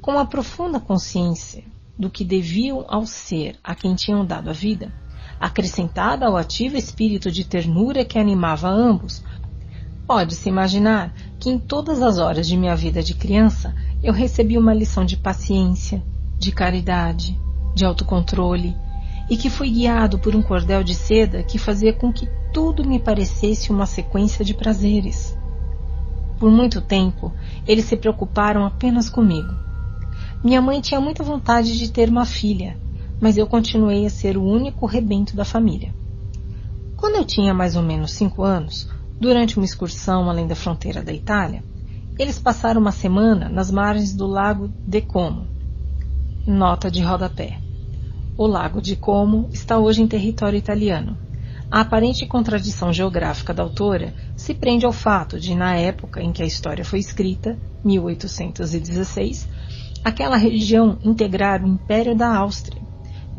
Com 0.00 0.18
a 0.18 0.24
profunda 0.24 0.80
consciência 0.80 1.64
do 1.98 2.10
que 2.10 2.24
deviam 2.24 2.84
ao 2.88 3.06
ser 3.06 3.56
a 3.62 3.74
quem 3.74 3.94
tinham 3.94 4.24
dado 4.24 4.50
a 4.50 4.52
vida, 4.52 4.92
acrescentada 5.40 6.26
ao 6.26 6.36
ativo 6.36 6.76
espírito 6.76 7.30
de 7.30 7.44
ternura 7.44 8.04
que 8.04 8.18
animava 8.18 8.68
ambos, 8.68 9.24
pode-se 10.06 10.48
imaginar 10.48 11.14
que 11.38 11.48
em 11.48 11.58
todas 11.58 12.02
as 12.02 12.18
horas 12.18 12.46
de 12.46 12.56
minha 12.56 12.76
vida 12.76 13.02
de 13.02 13.14
criança 13.14 13.74
eu 14.02 14.12
recebi 14.12 14.58
uma 14.58 14.74
lição 14.74 15.04
de 15.04 15.16
paciência, 15.16 16.02
de 16.38 16.52
caridade, 16.52 17.40
de 17.74 17.84
autocontrole 17.84 18.76
e 19.30 19.36
que 19.36 19.48
fui 19.48 19.70
guiado 19.70 20.18
por 20.18 20.36
um 20.36 20.42
cordel 20.42 20.84
de 20.84 20.94
seda 20.94 21.42
que 21.42 21.58
fazia 21.58 21.92
com 21.92 22.12
que 22.12 22.28
tudo 22.52 22.84
me 22.84 22.98
parecesse 22.98 23.70
uma 23.70 23.86
sequência 23.86 24.44
de 24.44 24.52
prazeres. 24.52 25.36
Por 26.38 26.50
muito 26.50 26.80
tempo, 26.80 27.32
eles 27.66 27.84
se 27.84 27.96
preocuparam 27.96 28.66
apenas 28.66 29.08
comigo, 29.08 29.54
Minha 30.42 30.62
mãe 30.62 30.80
tinha 30.80 31.00
muita 31.00 31.22
vontade 31.22 31.78
de 31.78 31.92
ter 31.92 32.08
uma 32.08 32.24
filha, 32.24 32.76
mas 33.20 33.36
eu 33.36 33.46
continuei 33.46 34.06
a 34.06 34.10
ser 34.10 34.36
o 34.36 34.42
único 34.42 34.86
rebento 34.86 35.36
da 35.36 35.44
família. 35.44 35.94
Quando 36.96 37.16
eu 37.16 37.24
tinha 37.24 37.52
mais 37.52 37.76
ou 37.76 37.82
menos 37.82 38.12
cinco 38.12 38.42
anos, 38.42 38.88
durante 39.20 39.56
uma 39.56 39.64
excursão 39.64 40.28
além 40.28 40.46
da 40.46 40.54
fronteira 40.54 41.02
da 41.02 41.12
Itália, 41.12 41.62
eles 42.18 42.38
passaram 42.38 42.80
uma 42.80 42.92
semana 42.92 43.48
nas 43.48 43.70
margens 43.70 44.14
do 44.14 44.26
lago 44.26 44.70
de 44.86 45.00
Como. 45.00 45.46
Nota 46.46 46.90
de 46.90 47.02
rodapé. 47.02 47.58
O 48.36 48.46
lago 48.46 48.80
de 48.80 48.96
Como 48.96 49.48
está 49.52 49.78
hoje 49.78 50.02
em 50.02 50.06
território 50.06 50.58
italiano. 50.58 51.16
A 51.70 51.80
aparente 51.80 52.26
contradição 52.26 52.92
geográfica 52.92 53.54
da 53.54 53.62
autora 53.62 54.12
se 54.34 54.52
prende 54.54 54.84
ao 54.84 54.92
fato 54.92 55.38
de, 55.38 55.54
na 55.54 55.76
época 55.76 56.20
em 56.20 56.32
que 56.32 56.42
a 56.42 56.46
história 56.46 56.84
foi 56.84 56.98
escrita, 56.98 57.56
1816, 57.84 59.48
aquela 60.02 60.36
região 60.36 60.98
integrar 61.04 61.62
o 61.62 61.68
Império 61.68 62.16
da 62.16 62.34
Áustria. 62.34 62.89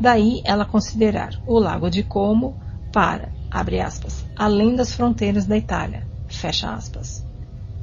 Daí 0.02 0.42
ela 0.44 0.64
considerar 0.64 1.40
o 1.46 1.60
Lago 1.60 1.88
de 1.88 2.02
Como 2.02 2.56
para, 2.92 3.28
abre 3.48 3.80
aspas, 3.80 4.24
além 4.36 4.74
das 4.74 4.92
fronteiras 4.92 5.46
da 5.46 5.56
Itália, 5.56 6.02
fecha 6.26 6.74
aspas. 6.74 7.24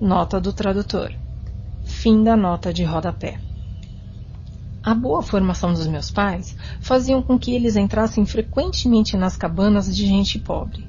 Nota 0.01 0.37
do 0.37 0.51
tradutor. 0.51 1.13
Fim 1.85 2.21
da 2.21 2.35
nota 2.35 2.73
de 2.73 2.83
rodapé. 2.83 3.39
A 4.83 4.93
boa 4.93 5.21
formação 5.21 5.71
dos 5.71 5.87
meus 5.87 6.11
pais 6.11 6.57
faziam 6.81 7.21
com 7.21 7.39
que 7.39 7.55
eles 7.55 7.77
entrassem 7.77 8.25
frequentemente 8.25 9.15
nas 9.15 9.37
cabanas 9.37 9.95
de 9.95 10.05
gente 10.05 10.37
pobre. 10.39 10.85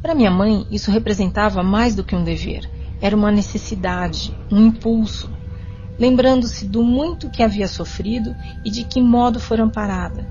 Para 0.00 0.14
minha 0.14 0.30
mãe, 0.30 0.66
isso 0.70 0.90
representava 0.90 1.62
mais 1.62 1.94
do 1.94 2.02
que 2.02 2.16
um 2.16 2.24
dever, 2.24 2.66
era 3.02 3.14
uma 3.14 3.30
necessidade, 3.30 4.34
um 4.50 4.68
impulso, 4.68 5.30
lembrando-se 5.98 6.64
do 6.64 6.82
muito 6.82 7.28
que 7.28 7.42
havia 7.42 7.68
sofrido 7.68 8.34
e 8.64 8.70
de 8.70 8.82
que 8.84 9.02
modo 9.02 9.38
fora 9.38 9.62
amparada, 9.62 10.26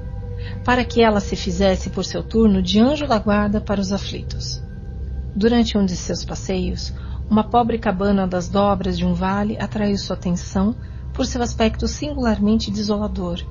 para 0.63 0.83
que 0.85 1.01
ela 1.01 1.19
se 1.19 1.35
fizesse 1.35 1.89
por 1.89 2.05
seu 2.05 2.23
turno 2.23 2.61
de 2.61 2.79
anjo 2.79 3.07
da 3.07 3.19
guarda 3.19 3.59
para 3.59 3.81
os 3.81 3.91
aflitos. 3.91 4.63
Durante 5.35 5.77
um 5.77 5.85
de 5.85 5.95
seus 5.95 6.23
passeios, 6.23 6.93
uma 7.29 7.43
pobre 7.43 7.77
cabana 7.79 8.27
das 8.27 8.47
dobras 8.47 8.97
de 8.97 9.05
um 9.05 9.13
vale 9.13 9.57
atraiu 9.57 9.97
sua 9.97 10.15
atenção 10.15 10.75
por 11.13 11.25
seu 11.25 11.41
aspecto 11.41 11.87
singularmente 11.87 12.69
desolador, 12.69 13.43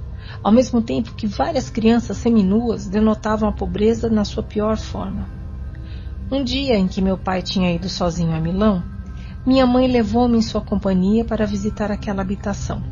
ao 0.43 0.53
mesmo 0.53 0.81
tempo 0.81 1.15
que 1.15 1.27
várias 1.27 1.71
crianças 1.71 2.17
seminuas 2.19 2.87
denotavam 2.87 3.49
a 3.49 3.53
pobreza 3.53 4.09
na 4.09 4.25
sua 4.25 4.43
pior 4.43 4.77
forma. 4.77 5.29
Um 6.31 6.43
dia 6.43 6.79
em 6.79 6.89
que 6.89 7.03
meu 7.03 7.19
pai 7.19 7.43
tinha 7.43 7.73
ido 7.73 7.89
sozinho 7.89 8.35
a 8.35 8.41
Milão, 8.41 8.83
minha 9.45 9.67
mãe 9.67 9.87
levou-me 9.87 10.39
em 10.39 10.43
sua 10.43 10.61
companhia 10.61 11.25
para 11.25 11.47
visitar 11.47 11.91
aquela 11.91 12.23
habitação. 12.23 12.83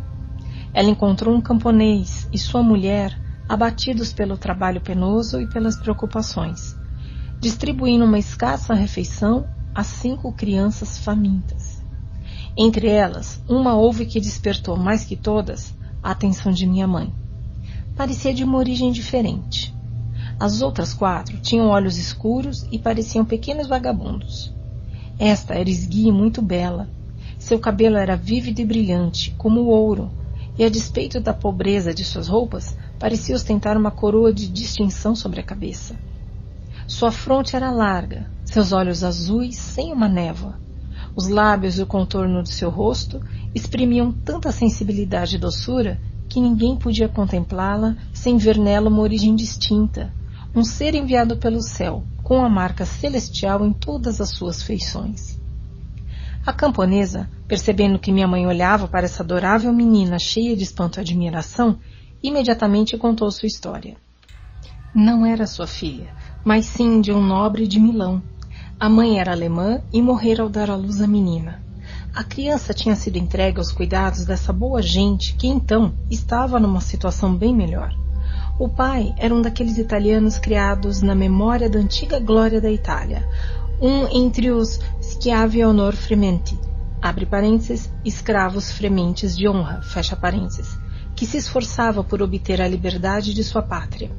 Ela 0.75 0.91
encontrou 0.91 1.35
um 1.35 1.41
camponês 1.41 2.29
e 2.33 2.39
sua 2.39 2.63
mulher 2.63 3.17
abatidos 3.51 4.13
pelo 4.13 4.39
trabalho 4.39 4.81
penoso 4.81 5.41
e 5.41 5.47
pelas 5.49 5.77
preocupações, 5.77 6.77
distribuindo 7.41 8.05
uma 8.05 8.17
escassa 8.17 8.75
refeição 8.75 9.45
a 9.75 9.83
cinco 9.83 10.33
crianças 10.33 10.99
famintas. 10.99 11.83
Entre 12.57 12.87
elas, 12.87 13.43
uma 13.49 13.75
houve 13.75 14.07
que 14.07 14.21
despertou 14.21 14.77
mais 14.77 15.05
que 15.05 15.17
todas 15.17 15.75
a 16.01 16.13
atenção 16.13 16.53
de 16.53 16.65
minha 16.65 16.87
mãe. 16.87 17.13
Parecia 17.97 18.33
de 18.33 18.45
uma 18.45 18.57
origem 18.57 18.93
diferente. 18.93 19.75
As 20.39 20.63
outras 20.63 20.95
quatro 20.95 21.37
tinham 21.39 21.71
olhos 21.71 21.99
escuros 21.99 22.65
e 22.71 22.79
pareciam 22.79 23.25
pequenos 23.25 23.67
vagabundos. 23.67 24.55
Esta 25.19 25.55
era 25.55 25.69
esguia 25.69 26.11
e 26.11 26.13
muito 26.13 26.41
bela. 26.41 26.89
Seu 27.37 27.59
cabelo 27.59 27.97
era 27.97 28.17
vívido 28.17 28.61
e 28.61 28.65
brilhante, 28.65 29.35
como 29.37 29.63
o 29.63 29.67
ouro, 29.67 30.09
e 30.57 30.63
a 30.63 30.69
despeito 30.69 31.19
da 31.19 31.35
pobreza 31.35 31.93
de 31.93 32.05
suas 32.05 32.29
roupas, 32.29 32.77
parecia 33.01 33.35
ostentar 33.35 33.79
uma 33.79 33.91
coroa 33.91 34.31
de 34.31 34.47
distinção 34.47 35.17
sobre 35.17 35.41
a 35.41 35.43
cabeça. 35.43 35.97
Sua 36.87 37.11
fronte 37.11 37.57
era 37.57 37.71
larga, 37.71 38.31
seus 38.45 38.73
olhos 38.73 39.03
azuis 39.03 39.57
sem 39.57 39.91
uma 39.91 40.07
névoa. 40.07 40.61
Os 41.17 41.27
lábios 41.27 41.79
e 41.79 41.83
o 41.83 41.87
contorno 41.87 42.43
do 42.43 42.49
seu 42.49 42.69
rosto 42.69 43.21
exprimiam 43.55 44.13
tanta 44.13 44.53
sensibilidade 44.53 45.37
e 45.37 45.39
doçura 45.39 45.99
que 46.29 46.41
ninguém 46.41 46.77
podia 46.77 47.09
contemplá-la 47.09 47.97
sem 48.13 48.37
ver 48.37 48.59
nela 48.59 48.91
uma 48.91 49.01
origem 49.01 49.35
distinta, 49.35 50.13
um 50.55 50.63
ser 50.63 50.95
enviado 50.95 51.39
pelo 51.39 51.63
céu, 51.63 52.05
com 52.23 52.45
a 52.45 52.51
marca 52.51 52.85
celestial 52.85 53.67
em 53.67 53.73
todas 53.73 54.21
as 54.21 54.29
suas 54.29 54.63
feições. 54.63 55.41
A 56.45 56.53
camponesa, 56.53 57.31
percebendo 57.49 57.99
que 57.99 58.13
minha 58.13 58.29
mãe 58.29 58.47
olhava 58.47 58.87
para 58.87 59.07
essa 59.07 59.23
adorável 59.23 59.73
menina 59.73 60.19
cheia 60.19 60.57
de 60.57 60.65
espanto 60.65 60.99
e 60.99 61.01
admiração, 61.01 61.79
imediatamente 62.23 62.97
contou 62.97 63.31
sua 63.31 63.47
história. 63.47 63.97
Não 64.95 65.25
era 65.25 65.47
sua 65.47 65.67
filha, 65.67 66.15
mas 66.45 66.67
sim 66.67 67.01
de 67.01 67.13
um 67.13 67.23
nobre 67.23 67.67
de 67.67 67.79
Milão. 67.79 68.23
A 68.79 68.89
mãe 68.89 69.21
era 69.21 69.33
alemã 69.33 69.81
e 69.93 70.03
morrera 70.03 70.43
ao 70.43 70.49
dar 70.49 70.71
à 70.71 70.75
luz 70.75 71.01
a 71.01 71.07
menina. 71.07 71.63
A 72.15 72.25
criança 72.25 72.75
tinha 72.75 72.97
sido 72.97 73.19
entregue 73.19 73.59
aos 73.59 73.71
cuidados 73.71 74.25
dessa 74.25 74.53
boa 74.53 74.83
gente 74.83 75.35
que 75.35 75.47
então 75.47 75.95
estava 76.11 76.59
numa 76.59 76.81
situação 76.81 77.37
bem 77.37 77.55
melhor. 77.55 77.95
O 78.59 78.69
pai 78.69 79.15
era 79.17 79.35
um 79.35 79.41
daqueles 79.41 79.79
italianos 79.79 80.39
criados 80.39 81.03
na 81.03 81.15
memória 81.15 81.71
da 81.71 81.79
antiga 81.79 82.19
glória 82.19 82.61
da 82.61 82.71
Itália, 82.71 83.27
um 83.81 84.09
entre 84.09 84.51
os 84.51 84.81
schiavi 85.01 85.65
honor 85.65 85.95
frementi, 85.95 86.59
abre 87.01 87.25
parênteses, 87.27 87.91
escravos 88.05 88.73
frementes 88.73 89.37
de 89.37 89.49
honra, 89.49 89.81
fecha 89.83 90.17
parênteses, 90.17 90.79
que 91.21 91.27
se 91.27 91.37
esforçava 91.37 92.03
por 92.03 92.23
obter 92.23 92.63
a 92.63 92.67
liberdade 92.67 93.35
de 93.35 93.45
sua 93.45 93.61
pátria. 93.61 94.11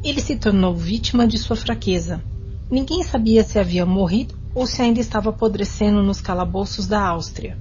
Ele 0.00 0.20
se 0.20 0.36
tornou 0.36 0.76
vítima 0.76 1.26
de 1.26 1.36
sua 1.36 1.56
fraqueza. 1.56 2.22
Ninguém 2.70 3.02
sabia 3.02 3.42
se 3.42 3.58
havia 3.58 3.84
morrido 3.84 4.38
ou 4.54 4.64
se 4.64 4.80
ainda 4.80 5.00
estava 5.00 5.30
apodrecendo 5.30 6.04
nos 6.04 6.20
calabouços 6.20 6.86
da 6.86 7.04
Áustria. 7.04 7.58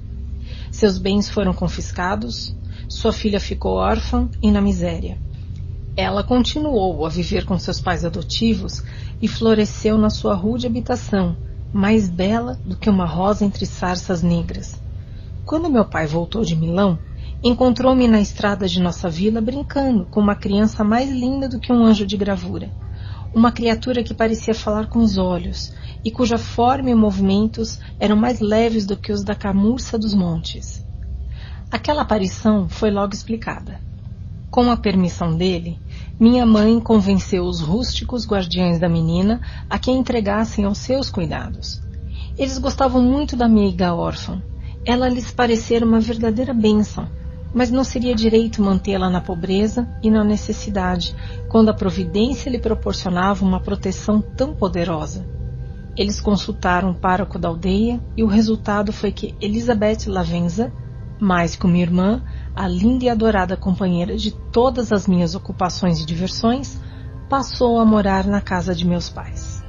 Seus 0.71 0.99
bens 0.99 1.27
foram 1.27 1.51
confiscados, 1.51 2.55
sua 2.87 3.11
filha 3.11 3.39
ficou 3.39 3.73
órfã 3.73 4.29
e 4.39 4.51
na 4.51 4.61
miséria. 4.61 5.17
Ela 5.97 6.23
continuou 6.23 7.03
a 7.07 7.09
viver 7.09 7.45
com 7.45 7.57
seus 7.57 7.81
pais 7.81 8.05
adotivos 8.05 8.83
e 9.19 9.27
floresceu 9.27 9.97
na 9.97 10.11
sua 10.11 10.35
rude 10.35 10.67
habitação, 10.67 11.35
mais 11.73 12.07
bela 12.07 12.59
do 12.63 12.77
que 12.77 12.87
uma 12.87 13.07
rosa 13.07 13.43
entre 13.43 13.65
sarças 13.65 14.21
negras. 14.21 14.79
Quando 15.43 15.71
meu 15.71 15.85
pai 15.85 16.05
voltou 16.05 16.45
de 16.45 16.55
Milão, 16.55 16.99
encontrou-me 17.41 18.07
na 18.07 18.19
estrada 18.19 18.67
de 18.67 18.81
nossa 18.81 19.09
vila 19.09 19.39
brincando 19.39 20.05
com 20.05 20.19
uma 20.19 20.35
criança 20.35 20.83
mais 20.83 21.09
linda 21.09 21.47
do 21.47 21.59
que 21.59 21.71
um 21.71 21.85
anjo 21.85 22.05
de 22.05 22.17
gravura. 22.17 22.69
Uma 23.33 23.51
criatura 23.51 24.03
que 24.03 24.13
parecia 24.13 24.53
falar 24.53 24.87
com 24.87 24.99
os 24.99 25.17
olhos 25.17 25.73
e 26.03 26.11
cuja 26.11 26.37
forma 26.37 26.89
e 26.89 26.95
movimentos 26.95 27.79
eram 27.99 28.15
mais 28.15 28.39
leves 28.39 28.85
do 28.85 28.97
que 28.97 29.11
os 29.11 29.23
da 29.23 29.35
camurça 29.35 29.97
dos 29.97 30.13
montes. 30.13 30.85
Aquela 31.71 32.01
aparição 32.01 32.67
foi 32.67 32.91
logo 32.91 33.13
explicada. 33.13 33.79
Com 34.51 34.71
a 34.71 34.75
permissão 34.75 35.37
dele, 35.37 35.79
minha 36.19 36.45
mãe 36.45 36.79
convenceu 36.79 37.45
os 37.45 37.61
rústicos 37.61 38.27
guardiães 38.27 38.79
da 38.79 38.89
menina 38.89 39.39
a 39.69 39.77
que 39.77 39.91
a 39.91 39.93
entregassem 39.93 40.65
aos 40.65 40.79
seus 40.79 41.09
cuidados. 41.09 41.79
Eles 42.37 42.57
gostavam 42.57 43.01
muito 43.01 43.37
da 43.37 43.47
meiga 43.47 43.93
órfã. 43.93 44.41
Ela 44.83 45.07
lhes 45.07 45.29
parecera 45.29 45.85
uma 45.85 45.99
verdadeira 45.99 46.53
bênção, 46.53 47.07
mas 47.53 47.71
não 47.71 47.83
seria 47.83 48.13
direito 48.13 48.61
mantê-la 48.61 49.09
na 49.09 49.21
pobreza 49.21 49.87
e 50.01 50.09
na 50.09 50.23
necessidade, 50.23 51.15
quando 51.47 51.69
a 51.69 51.73
providência 51.73 52.49
lhe 52.49 52.59
proporcionava 52.59 53.43
uma 53.43 53.59
proteção 53.59 54.21
tão 54.21 54.53
poderosa. 54.53 55.25
Eles 55.97 56.21
consultaram 56.21 56.91
o 56.91 56.95
pároco 56.95 57.37
da 57.37 57.49
aldeia 57.49 57.99
e 58.15 58.23
o 58.23 58.27
resultado 58.27 58.93
foi 58.93 59.11
que 59.11 59.35
Elizabeth 59.41 60.07
Lavenza, 60.07 60.71
mais 61.19 61.55
que 61.55 61.65
uma 61.65 61.77
irmã, 61.77 62.23
a 62.55 62.67
linda 62.67 63.05
e 63.05 63.09
adorada 63.09 63.57
companheira 63.57 64.15
de 64.15 64.31
todas 64.31 64.91
as 64.91 65.07
minhas 65.07 65.35
ocupações 65.35 65.99
e 65.99 66.05
diversões, 66.05 66.79
passou 67.27 67.79
a 67.79 67.85
morar 67.85 68.25
na 68.25 68.39
casa 68.39 68.73
de 68.73 68.87
meus 68.87 69.09
pais. 69.09 69.63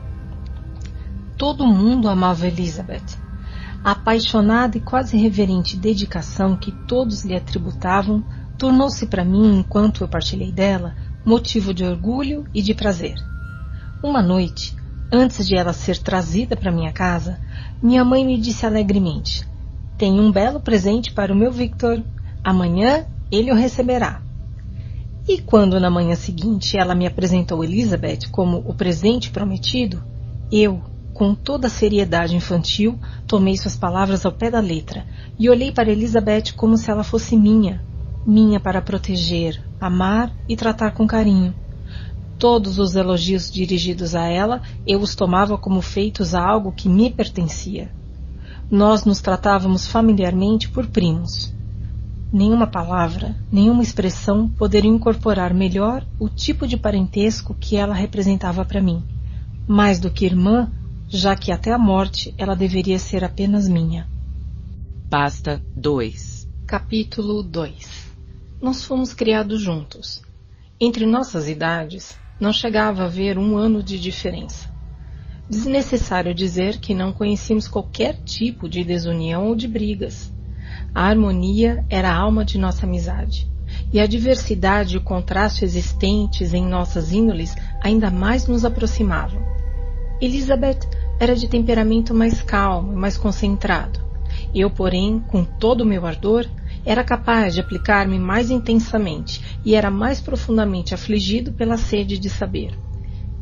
Todo 1.37 1.67
mundo 1.67 2.09
amava 2.09 2.47
Elizabeth. 2.47 3.30
A 3.83 3.93
apaixonada 3.93 4.77
e 4.77 4.81
quase 4.81 5.17
reverente 5.17 5.75
dedicação 5.75 6.55
que 6.55 6.71
todos 6.87 7.25
lhe 7.25 7.35
atributavam 7.35 8.23
tornou-se 8.59 9.07
para 9.07 9.25
mim, 9.25 9.59
enquanto 9.59 10.03
eu 10.03 10.09
partilhei 10.09 10.53
dela, 10.53 10.95
motivo 11.25 11.73
de 11.73 11.83
orgulho 11.83 12.45
e 12.53 12.61
de 12.61 12.75
prazer. 12.75 13.15
Uma 14.03 14.23
noite, 14.23 14.77
antes 15.11 15.47
de 15.49 15.57
ela 15.57 15.73
ser 15.73 15.97
trazida 15.97 16.55
para 16.57 16.71
minha 16.71 16.93
casa, 16.93 17.41
minha 17.83 18.05
mãe 18.05 18.23
me 18.23 18.39
disse 18.39 18.67
alegremente: 18.67 19.49
Tenho 19.97 20.23
um 20.23 20.31
belo 20.31 20.61
presente 20.61 21.13
para 21.13 21.33
o 21.33 21.37
meu 21.37 21.51
Victor. 21.51 22.03
Amanhã 22.45 23.07
ele 23.33 23.51
o 23.51 23.55
receberá. 23.55 24.21
E 25.27 25.39
quando 25.41 25.81
na 25.81 25.89
manhã 25.89 26.15
seguinte 26.15 26.77
ela 26.77 26.95
me 26.95 27.07
apresentou 27.07 27.65
Elizabeth 27.65 28.29
como 28.31 28.59
o 28.59 28.75
presente 28.75 29.31
prometido, 29.31 30.03
eu, 30.53 30.83
com 31.21 31.35
toda 31.35 31.67
a 31.67 31.71
seriedade 31.71 32.35
infantil, 32.35 32.99
tomei 33.27 33.55
suas 33.55 33.77
palavras 33.77 34.25
ao 34.25 34.33
pé 34.33 34.51
da 34.51 34.59
letra 34.59 35.05
e 35.39 35.51
olhei 35.51 35.71
para 35.71 35.91
Elizabeth 35.91 36.55
como 36.57 36.79
se 36.79 36.91
ela 36.91 37.05
fosse 37.05 37.37
minha, 37.37 37.85
minha 38.27 38.59
para 38.59 38.81
proteger, 38.81 39.63
amar 39.79 40.35
e 40.49 40.57
tratar 40.57 40.93
com 40.93 41.07
carinho. 41.07 41.55
Todos 42.39 42.79
os 42.79 42.97
elogios 42.97 43.51
dirigidos 43.51 44.15
a 44.15 44.29
ela 44.29 44.63
eu 44.87 44.99
os 44.99 45.15
tomava 45.15 45.59
como 45.59 45.83
feitos 45.83 46.35
a 46.35 46.43
algo 46.43 46.73
que 46.73 46.89
me 46.89 47.11
pertencia. 47.11 47.91
Nós 48.71 49.05
nos 49.05 49.21
tratávamos 49.21 49.87
familiarmente 49.87 50.71
por 50.71 50.87
primos. 50.87 51.53
Nenhuma 52.33 52.67
palavra, 52.67 53.37
nenhuma 53.53 53.83
expressão 53.83 54.49
poderiam 54.49 54.95
incorporar 54.95 55.53
melhor 55.53 56.03
o 56.19 56.31
tipo 56.31 56.67
de 56.67 56.79
parentesco 56.79 57.55
que 57.61 57.77
ela 57.77 57.93
representava 57.93 58.65
para 58.65 58.81
mim. 58.81 59.05
Mais 59.69 60.01
do 60.01 60.11
que 60.11 60.25
irmã, 60.25 60.73
já 61.13 61.35
que 61.35 61.51
até 61.51 61.73
a 61.73 61.79
morte 61.79 62.33
ela 62.39 62.55
deveria 62.55 62.97
ser 62.97 63.25
apenas 63.25 63.69
minha. 63.69 64.09
Pasta 65.11 65.61
2 65.75 66.49
Capítulo 66.65 67.43
2 67.43 68.07
Nós 68.63 68.85
fomos 68.85 69.13
criados 69.13 69.61
juntos. 69.61 70.23
Entre 70.81 71.05
nossas 71.05 71.49
idades, 71.49 72.17
não 72.39 72.53
chegava 72.53 73.03
a 73.03 73.07
haver 73.07 73.39
um 73.39 73.57
ano 73.57 73.83
de 73.83 73.99
diferença. 73.99 74.71
Desnecessário 75.49 76.33
dizer 76.33 76.79
que 76.79 76.95
não 76.95 77.13
conhecíamos 77.13 77.67
qualquer 77.67 78.15
tipo 78.23 78.69
de 78.69 78.85
desunião 78.85 79.49
ou 79.49 79.57
de 79.57 79.67
brigas. 79.67 80.33
A 80.95 81.07
harmonia 81.07 81.85
era 81.91 82.09
a 82.09 82.17
alma 82.17 82.45
de 82.45 82.57
nossa 82.57 82.87
amizade. 82.87 83.51
E 83.93 83.99
a 83.99 84.07
diversidade 84.07 84.95
e 84.95 84.99
o 84.99 85.03
contraste 85.03 85.65
existentes 85.65 86.55
em 86.55 86.65
nossas 86.65 87.13
índoles 87.13 87.57
ainda 87.83 88.13
mais 88.13 88.47
nos 88.47 88.65
aproximavam. 88.65 89.60
Elizabeth 90.21 90.81
era 91.19 91.35
de 91.35 91.49
temperamento 91.49 92.15
mais 92.15 92.43
calmo 92.43 92.93
e 92.93 92.97
mais 92.97 93.17
concentrado. 93.17 94.01
Eu, 94.55 94.71
porém, 94.71 95.19
com 95.21 95.45
todo 95.45 95.81
o 95.81 95.87
meu 95.87 96.05
ardor, 96.05 96.47
era 96.85 97.03
capaz 97.03 97.55
de 97.55 97.61
aplicar-me 97.61 98.19
mais 98.19 98.51
intensamente 98.51 99.41
e 99.65 99.75
era 99.75 99.91
mais 99.91 100.21
profundamente 100.21 100.95
afligido 100.95 101.53
pela 101.53 101.77
sede 101.77 102.19
de 102.19 102.29
saber. 102.29 102.79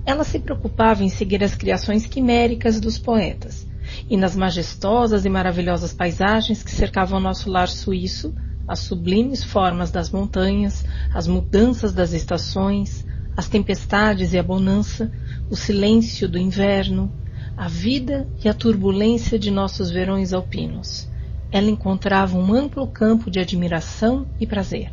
Ela 0.05 0.23
se 0.25 0.39
preocupava 0.39 1.03
em 1.03 1.09
seguir 1.09 1.43
as 1.43 1.55
criações 1.55 2.07
quiméricas 2.07 2.81
dos 2.81 2.99
poetas, 2.99 3.67
e 4.09 4.17
nas 4.17 4.37
majestosas 4.37 5.25
e 5.25 5.29
maravilhosas 5.29 5.93
paisagens 5.93 6.63
que 6.63 6.71
cercavam 6.71 7.21
nosso 7.21 7.51
lar 7.51 7.69
suíço, 7.69 8.35
as 8.67 8.81
sublimes 8.81 9.43
formas 9.43 9.91
das 9.91 10.11
montanhas, 10.11 10.85
as 11.13 11.27
mudanças 11.27 11.93
das 11.93 12.13
estações, 12.13 13.05
as 13.37 13.49
tempestades 13.49 14.33
e 14.33 14.39
a 14.39 14.43
bonança, 14.43 15.13
o 15.51 15.57
silêncio 15.57 16.29
do 16.29 16.39
inverno, 16.39 17.11
a 17.57 17.69
vida 17.69 18.29
e 18.45 18.49
a 18.49 18.55
turbulência 18.55 19.39
de 19.39 19.51
nossos 19.51 19.91
verões 19.91 20.33
alpinos. 20.33 21.09
Ela 21.51 21.71
encontrava 21.71 22.37
um 22.37 22.53
amplo 22.53 22.87
campo 22.87 23.31
de 23.31 23.41
admiração 23.41 24.27
e 24.39 24.47
prazer. 24.47 24.93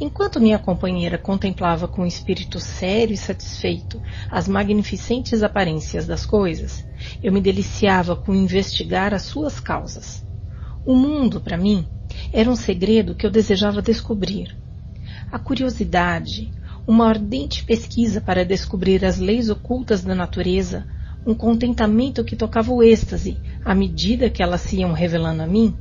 Enquanto 0.00 0.40
minha 0.40 0.58
companheira 0.58 1.18
contemplava 1.18 1.88
com 1.88 2.06
espírito 2.06 2.60
sério 2.60 3.14
e 3.14 3.16
satisfeito 3.16 4.00
as 4.30 4.48
magnificentes 4.48 5.42
aparências 5.42 6.06
das 6.06 6.24
coisas, 6.24 6.84
eu 7.22 7.32
me 7.32 7.40
deliciava 7.40 8.14
com 8.14 8.34
investigar 8.34 9.12
as 9.12 9.22
suas 9.22 9.58
causas. 9.58 10.24
O 10.86 10.94
mundo, 10.94 11.40
para 11.40 11.56
mim, 11.56 11.86
era 12.32 12.50
um 12.50 12.56
segredo 12.56 13.14
que 13.14 13.26
eu 13.26 13.30
desejava 13.30 13.82
descobrir. 13.82 14.56
A 15.30 15.38
curiosidade, 15.38 16.52
uma 16.86 17.08
ardente 17.08 17.64
pesquisa 17.64 18.20
para 18.20 18.44
descobrir 18.44 19.04
as 19.04 19.18
leis 19.18 19.48
ocultas 19.48 20.02
da 20.02 20.14
natureza, 20.14 20.86
um 21.26 21.34
contentamento 21.34 22.22
que 22.22 22.36
tocava 22.36 22.72
o 22.72 22.82
êxtase 22.82 23.38
à 23.64 23.74
medida 23.74 24.28
que 24.28 24.42
elas 24.42 24.60
se 24.60 24.76
iam 24.76 24.92
revelando 24.92 25.42
a 25.42 25.46
mim, 25.46 25.74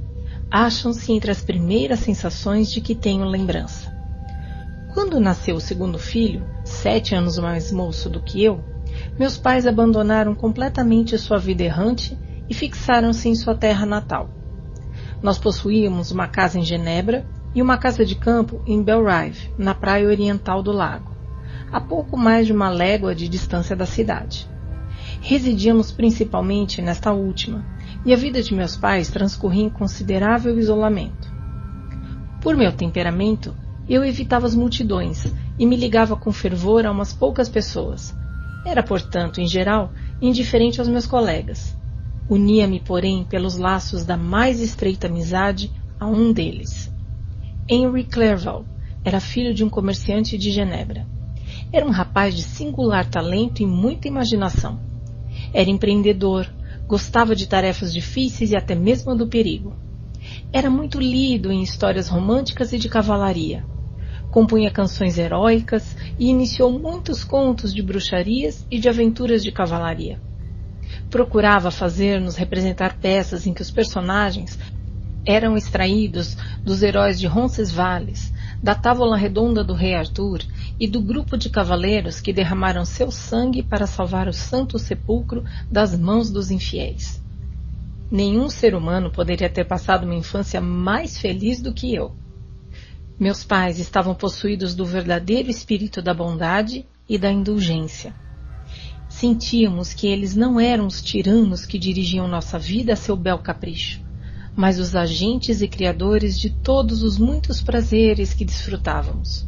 acham-se 0.50 1.12
entre 1.12 1.32
as 1.32 1.42
primeiras 1.42 2.00
sensações 2.00 2.72
de 2.72 2.80
que 2.80 2.96
tenho 2.96 3.26
lembrança. 3.26 3.92
Quando 4.94 5.20
nasceu 5.20 5.56
o 5.56 5.62
segundo 5.62 5.98
filho, 5.98 6.46
sete 6.64 7.16
anos 7.16 7.38
mais 7.38 7.72
moço 7.72 8.10
do 8.10 8.22
que 8.22 8.42
eu, 8.42 8.64
meus 9.20 9.38
pais 9.38 9.68
abandonaram 9.68 10.34
completamente 10.34 11.18
sua 11.18 11.38
vida 11.38 11.64
errante 11.64 12.18
e 12.48 12.54
fixaram-se 12.54 13.28
em 13.28 13.36
sua 13.36 13.56
terra 13.56 13.86
natal. 13.86 14.30
Nós 15.22 15.38
possuíamos 15.38 16.12
uma 16.12 16.28
casa 16.28 16.60
em 16.60 16.64
Genebra 16.64 17.26
e 17.54 17.62
uma 17.62 17.78
casa 17.78 18.06
de 18.06 18.16
campo 18.16 18.62
em 18.66 18.82
Belrive, 18.82 19.50
na 19.58 19.74
praia 19.74 20.08
oriental 20.08 20.64
do 20.64 20.72
lago, 20.72 21.12
a 21.72 21.80
pouco 21.80 22.18
mais 22.18 22.48
de 22.48 22.54
uma 22.54 22.70
légua 22.70 23.14
de 23.14 23.28
distância 23.28 23.76
da 23.76 23.86
cidade. 23.86 24.48
Residíamos 25.22 25.92
principalmente 25.92 26.82
nesta 26.82 27.12
última, 27.12 27.66
e 28.06 28.14
a 28.14 28.18
vida 28.18 28.42
de 28.42 28.54
meus 28.54 28.76
pais 28.76 29.10
transcorria 29.10 29.64
em 29.64 29.70
considerável 29.70 30.58
isolamento. 30.60 31.32
Por 32.42 32.58
meu 32.58 32.72
temperamento, 32.72 33.56
eu 33.88 34.04
evitava 34.04 34.46
as 34.46 34.56
multidões 34.56 35.34
e 35.58 35.66
me 35.66 35.76
ligava 35.76 36.16
com 36.16 36.32
fervor 36.32 36.86
a 36.86 36.92
umas 36.92 37.14
poucas 37.14 37.48
pessoas. 37.48 38.14
Era, 38.66 38.84
portanto, 38.84 39.40
em 39.40 39.48
geral, 39.48 39.92
indiferente 40.22 40.80
aos 40.80 40.90
meus 40.90 41.06
colegas. 41.06 41.78
Unia-me, 42.30 42.80
porém, 42.80 43.26
pelos 43.26 43.58
laços 43.58 44.06
da 44.06 44.18
mais 44.18 44.60
estreita 44.60 45.08
amizade 45.08 45.72
a 46.00 46.06
um 46.06 46.32
deles. 46.32 46.93
Henry 47.68 48.04
Clerval 48.04 48.66
era 49.04 49.20
filho 49.20 49.54
de 49.54 49.64
um 49.64 49.70
comerciante 49.70 50.38
de 50.38 50.52
Genebra. 50.52 51.06
Era 51.72 51.86
um 51.86 51.92
rapaz 51.92 52.36
de 52.36 52.44
singular 52.44 53.06
talento 53.06 53.62
e 53.62 53.66
muita 53.66 54.08
imaginação. 54.08 54.80
Era 55.54 55.70
empreendedor, 55.70 56.48
gostava 56.88 57.36
de 57.36 57.48
tarefas 57.48 57.94
difíceis 57.94 58.52
e 58.52 58.56
até 58.56 58.76
mesmo 58.76 59.16
do 59.16 59.28
perigo. 59.28 59.76
Era 60.52 60.70
muito 60.70 61.00
lido 61.00 61.52
em 61.52 61.62
histórias 61.62 62.08
românticas 62.08 62.72
e 62.74 62.78
de 62.78 62.90
cavalaria 62.90 63.66
compunha 64.34 64.72
canções 64.72 65.20
heróicas 65.20 65.96
e 66.18 66.28
iniciou 66.28 66.72
muitos 66.72 67.24
contos 67.24 67.72
de 67.72 67.84
bruxarias 67.84 68.66
e 68.72 68.80
de 68.80 68.90
aventuras 68.90 69.44
de 69.44 69.52
cavalaria. 69.52 70.20
Procurava 71.08 71.70
fazer-nos 71.70 72.36
representar 72.36 72.98
peças 72.98 73.46
em 73.46 73.54
que 73.54 73.62
os 73.62 73.70
personagens 73.70 74.58
eram 75.26 75.56
extraídos 75.56 76.38
dos 76.64 76.84
heróis 76.84 77.20
de 77.20 77.28
Roncesvalles, 77.28 78.34
da 78.62 78.76
távola 78.76 79.18
redonda 79.18 79.64
do 79.64 79.74
rei 79.74 79.96
Arthur 79.96 80.42
e 80.80 80.88
do 80.88 81.02
grupo 81.02 81.38
de 81.38 81.50
cavaleiros 81.50 82.20
que 82.20 82.34
derramaram 82.34 82.86
seu 82.86 83.12
sangue 83.12 83.64
para 83.64 83.88
salvar 83.88 84.28
o 84.28 84.34
santo 84.34 84.78
sepulcro 84.80 85.44
das 85.70 85.98
mãos 85.98 86.30
dos 86.30 86.52
infiéis. 86.52 87.22
Nenhum 88.12 88.50
ser 88.50 88.76
humano 88.76 89.12
poderia 89.12 89.50
ter 89.50 89.66
passado 89.66 90.04
uma 90.04 90.16
infância 90.16 90.62
mais 90.62 91.18
feliz 91.18 91.62
do 91.62 91.74
que 91.74 91.94
eu. 91.94 92.16
Meus 93.20 93.44
pais 93.44 93.80
estavam 93.80 94.14
possuídos 94.14 94.76
do 94.76 94.86
verdadeiro 94.86 95.50
espírito 95.50 96.02
da 96.02 96.14
bondade 96.14 96.86
e 97.08 97.18
da 97.18 97.32
indulgência. 97.32 98.14
Sentíamos 99.10 99.94
que 99.94 100.08
eles 100.08 100.36
não 100.36 100.60
eram 100.60 100.88
os 100.88 101.02
tiranos 101.02 101.66
que 101.66 101.78
dirigiam 101.78 102.28
nossa 102.28 102.58
vida 102.58 102.94
a 102.94 102.96
seu 102.96 103.16
bel 103.16 103.38
capricho, 103.40 104.02
mas 104.56 104.80
os 104.80 104.96
agentes 104.96 105.62
e 105.62 105.68
criadores 105.68 106.40
de 106.40 106.50
todos 106.50 107.04
os 107.04 107.18
muitos 107.18 107.62
prazeres 107.62 108.34
que 108.34 108.46
desfrutávamos. 108.46 109.48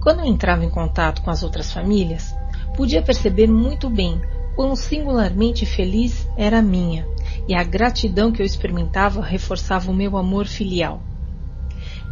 Quando 0.00 0.20
eu 0.20 0.26
entrava 0.26 0.64
em 0.64 0.70
contato 0.70 1.22
com 1.22 1.30
as 1.30 1.42
outras 1.42 1.72
famílias, 1.72 2.34
podia 2.76 3.02
perceber 3.02 3.48
muito 3.48 3.90
bem 3.90 4.20
quão 4.54 4.76
singularmente 4.76 5.66
feliz 5.66 6.28
era 6.36 6.60
a 6.60 6.62
minha, 6.62 7.06
e 7.48 7.54
a 7.54 7.64
gratidão 7.64 8.30
que 8.30 8.40
eu 8.40 8.46
experimentava 8.46 9.20
reforçava 9.20 9.90
o 9.90 9.94
meu 9.94 10.16
amor 10.16 10.46
filial. 10.46 11.02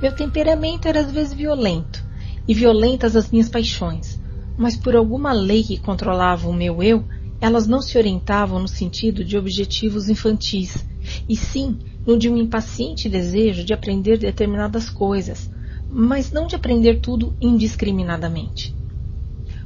Meu 0.03 0.15
temperamento 0.15 0.89
era 0.89 1.01
às 1.01 1.11
vezes 1.11 1.33
violento, 1.33 2.05
e 2.47 2.53
violentas 2.53 3.17
as 3.17 3.31
minhas 3.31 3.49
paixões, 3.49 4.21
mas 4.59 4.77
por 4.77 4.95
alguma 4.95 5.33
lei 5.33 5.63
que 5.63 5.79
controlava 5.79 6.49
o 6.49 6.53
meu 6.53 6.83
eu, 6.83 7.05
elas 7.41 7.67
não 7.67 7.81
se 7.81 7.97
orientavam 7.97 8.59
no 8.59 8.69
sentido 8.69 9.25
de 9.25 9.39
objetivos 9.39 10.09
infantis, 10.09 10.85
e 11.29 11.37
sim 11.37 11.79
no 12.07 12.19
de 12.19 12.29
um 12.29 12.37
impaciente 12.37 13.09
desejo 13.09 13.65
de 13.65 13.73
aprender 13.73 14.19
determinadas 14.19 14.91
coisas, 14.91 15.51
mas 15.91 16.33
não 16.33 16.47
de 16.47 16.57
aprender 16.57 17.01
tudo 17.01 17.35
indiscriminadamente. 17.41 18.75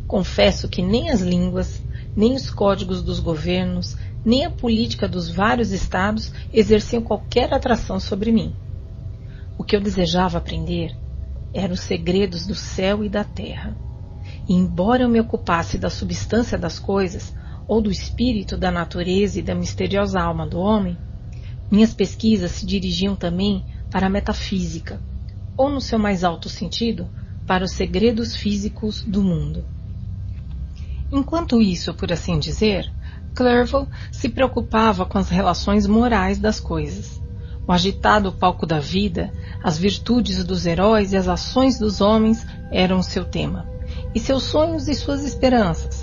Confesso 0.06 0.68
que 0.68 0.82
nem 0.82 1.10
as 1.10 1.20
línguas, 1.20 1.82
nem 2.16 2.34
os 2.34 2.50
códigos 2.50 3.02
dos 3.02 3.20
governos, 3.20 3.96
nem 4.24 4.44
a 4.44 4.50
política 4.50 5.08
dos 5.08 5.30
vários 5.30 5.70
estados 5.70 6.32
exerciam 6.52 7.02
qualquer 7.02 7.52
atração 7.52 8.00
sobre 8.00 8.32
mim. 8.32 8.54
O 9.58 9.64
que 9.64 9.76
eu 9.76 9.80
desejava 9.80 10.38
aprender 10.38 10.96
eram 11.52 11.74
os 11.74 11.80
segredos 11.80 12.46
do 12.46 12.54
céu 12.54 13.04
e 13.04 13.08
da 13.08 13.24
terra. 13.24 13.76
E 14.48 14.54
embora 14.54 15.02
eu 15.02 15.08
me 15.08 15.20
ocupasse 15.20 15.78
da 15.78 15.90
substância 15.90 16.58
das 16.58 16.78
coisas, 16.78 17.34
ou 17.66 17.82
do 17.82 17.90
espírito 17.90 18.56
da 18.56 18.70
natureza 18.70 19.38
e 19.38 19.42
da 19.42 19.54
misteriosa 19.54 20.20
alma 20.20 20.46
do 20.46 20.58
homem, 20.58 20.96
minhas 21.70 21.92
pesquisas 21.92 22.52
se 22.52 22.66
dirigiam 22.66 23.14
também 23.14 23.64
para 23.90 24.06
a 24.06 24.10
metafísica, 24.10 25.00
ou 25.56 25.70
no 25.70 25.80
seu 25.80 25.98
mais 25.98 26.24
alto 26.24 26.48
sentido, 26.48 27.08
para 27.46 27.64
os 27.64 27.72
segredos 27.72 28.36
físicos 28.36 29.02
do 29.02 29.22
mundo. 29.22 29.64
Enquanto 31.10 31.62
isso, 31.62 31.94
por 31.94 32.12
assim 32.12 32.38
dizer, 32.38 32.92
Clerval 33.34 33.88
se 34.10 34.28
preocupava 34.28 35.06
com 35.06 35.16
as 35.16 35.28
relações 35.28 35.86
morais 35.86 36.38
das 36.38 36.58
coisas 36.58 37.20
O 37.66 37.72
agitado 37.72 38.32
palco 38.32 38.66
da 38.66 38.80
vida, 38.80 39.32
as 39.62 39.78
virtudes 39.78 40.42
dos 40.42 40.66
heróis 40.66 41.12
e 41.12 41.16
as 41.16 41.28
ações 41.28 41.78
dos 41.78 42.00
homens 42.00 42.46
eram 42.70 43.02
seu 43.02 43.24
tema, 43.24 43.68
e 44.14 44.18
seus 44.18 44.44
sonhos 44.44 44.88
e 44.88 44.94
suas 44.94 45.22
esperanças. 45.22 45.97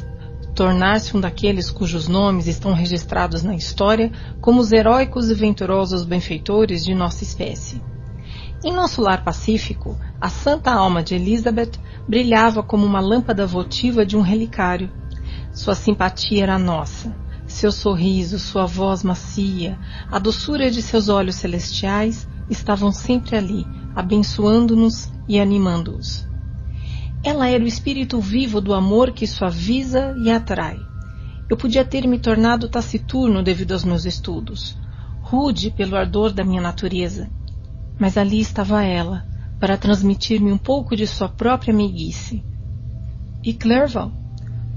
Tornar-se 0.55 1.15
um 1.15 1.19
daqueles 1.19 1.69
cujos 1.69 2.07
nomes 2.07 2.47
estão 2.47 2.73
registrados 2.73 3.43
na 3.43 3.55
história 3.55 4.11
como 4.41 4.61
os 4.61 4.71
heróicos 4.71 5.29
e 5.29 5.33
venturosos 5.33 6.03
benfeitores 6.03 6.83
de 6.83 6.95
nossa 6.95 7.23
espécie. 7.23 7.83
Em 8.63 8.73
nosso 8.73 9.01
lar 9.01 9.23
pacífico, 9.23 9.99
a 10.19 10.29
santa 10.29 10.71
alma 10.71 11.03
de 11.03 11.13
Elizabeth 11.13 11.73
brilhava 12.07 12.63
como 12.63 12.85
uma 12.85 12.99
lâmpada 12.99 13.45
votiva 13.45 14.05
de 14.05 14.17
um 14.17 14.21
relicário. 14.21 14.89
Sua 15.53 15.75
simpatia 15.75 16.43
era 16.43 16.57
nossa 16.57 17.13
seu 17.47 17.71
sorriso, 17.71 18.39
sua 18.39 18.65
voz 18.65 19.03
macia, 19.03 19.77
a 20.11 20.19
doçura 20.19 20.69
de 20.71 20.81
seus 20.81 21.09
olhos 21.09 21.35
celestiais 21.35 22.27
estavam 22.49 22.91
sempre 22.91 23.35
ali, 23.35 23.65
abençoando-nos 23.95 25.11
e 25.27 25.39
animando-os. 25.39 26.24
Ela 27.25 27.49
era 27.49 27.63
o 27.63 27.67
espírito 27.67 28.19
vivo 28.19 28.61
do 28.61 28.71
amor 28.71 29.11
que 29.11 29.25
suaviza 29.25 30.13
e 30.15 30.29
atrai. 30.29 30.79
Eu 31.49 31.57
podia 31.57 31.83
ter 31.83 32.05
me 32.07 32.19
tornado 32.19 32.69
taciturno 32.69 33.41
devido 33.41 33.71
aos 33.71 33.83
meus 33.83 34.05
estudos, 34.05 34.77
rude 35.21 35.71
pelo 35.71 35.95
ardor 35.95 36.31
da 36.31 36.43
minha 36.43 36.61
natureza, 36.61 37.27
mas 37.97 38.15
ali 38.15 38.39
estava 38.39 38.83
ela, 38.83 39.25
para 39.59 39.75
transmitir-me 39.75 40.51
um 40.51 40.57
pouco 40.57 40.95
de 40.95 41.07
sua 41.07 41.27
própria 41.27 41.73
meiguice. 41.73 42.43
E 43.43 43.53
Clerval? 43.53 44.11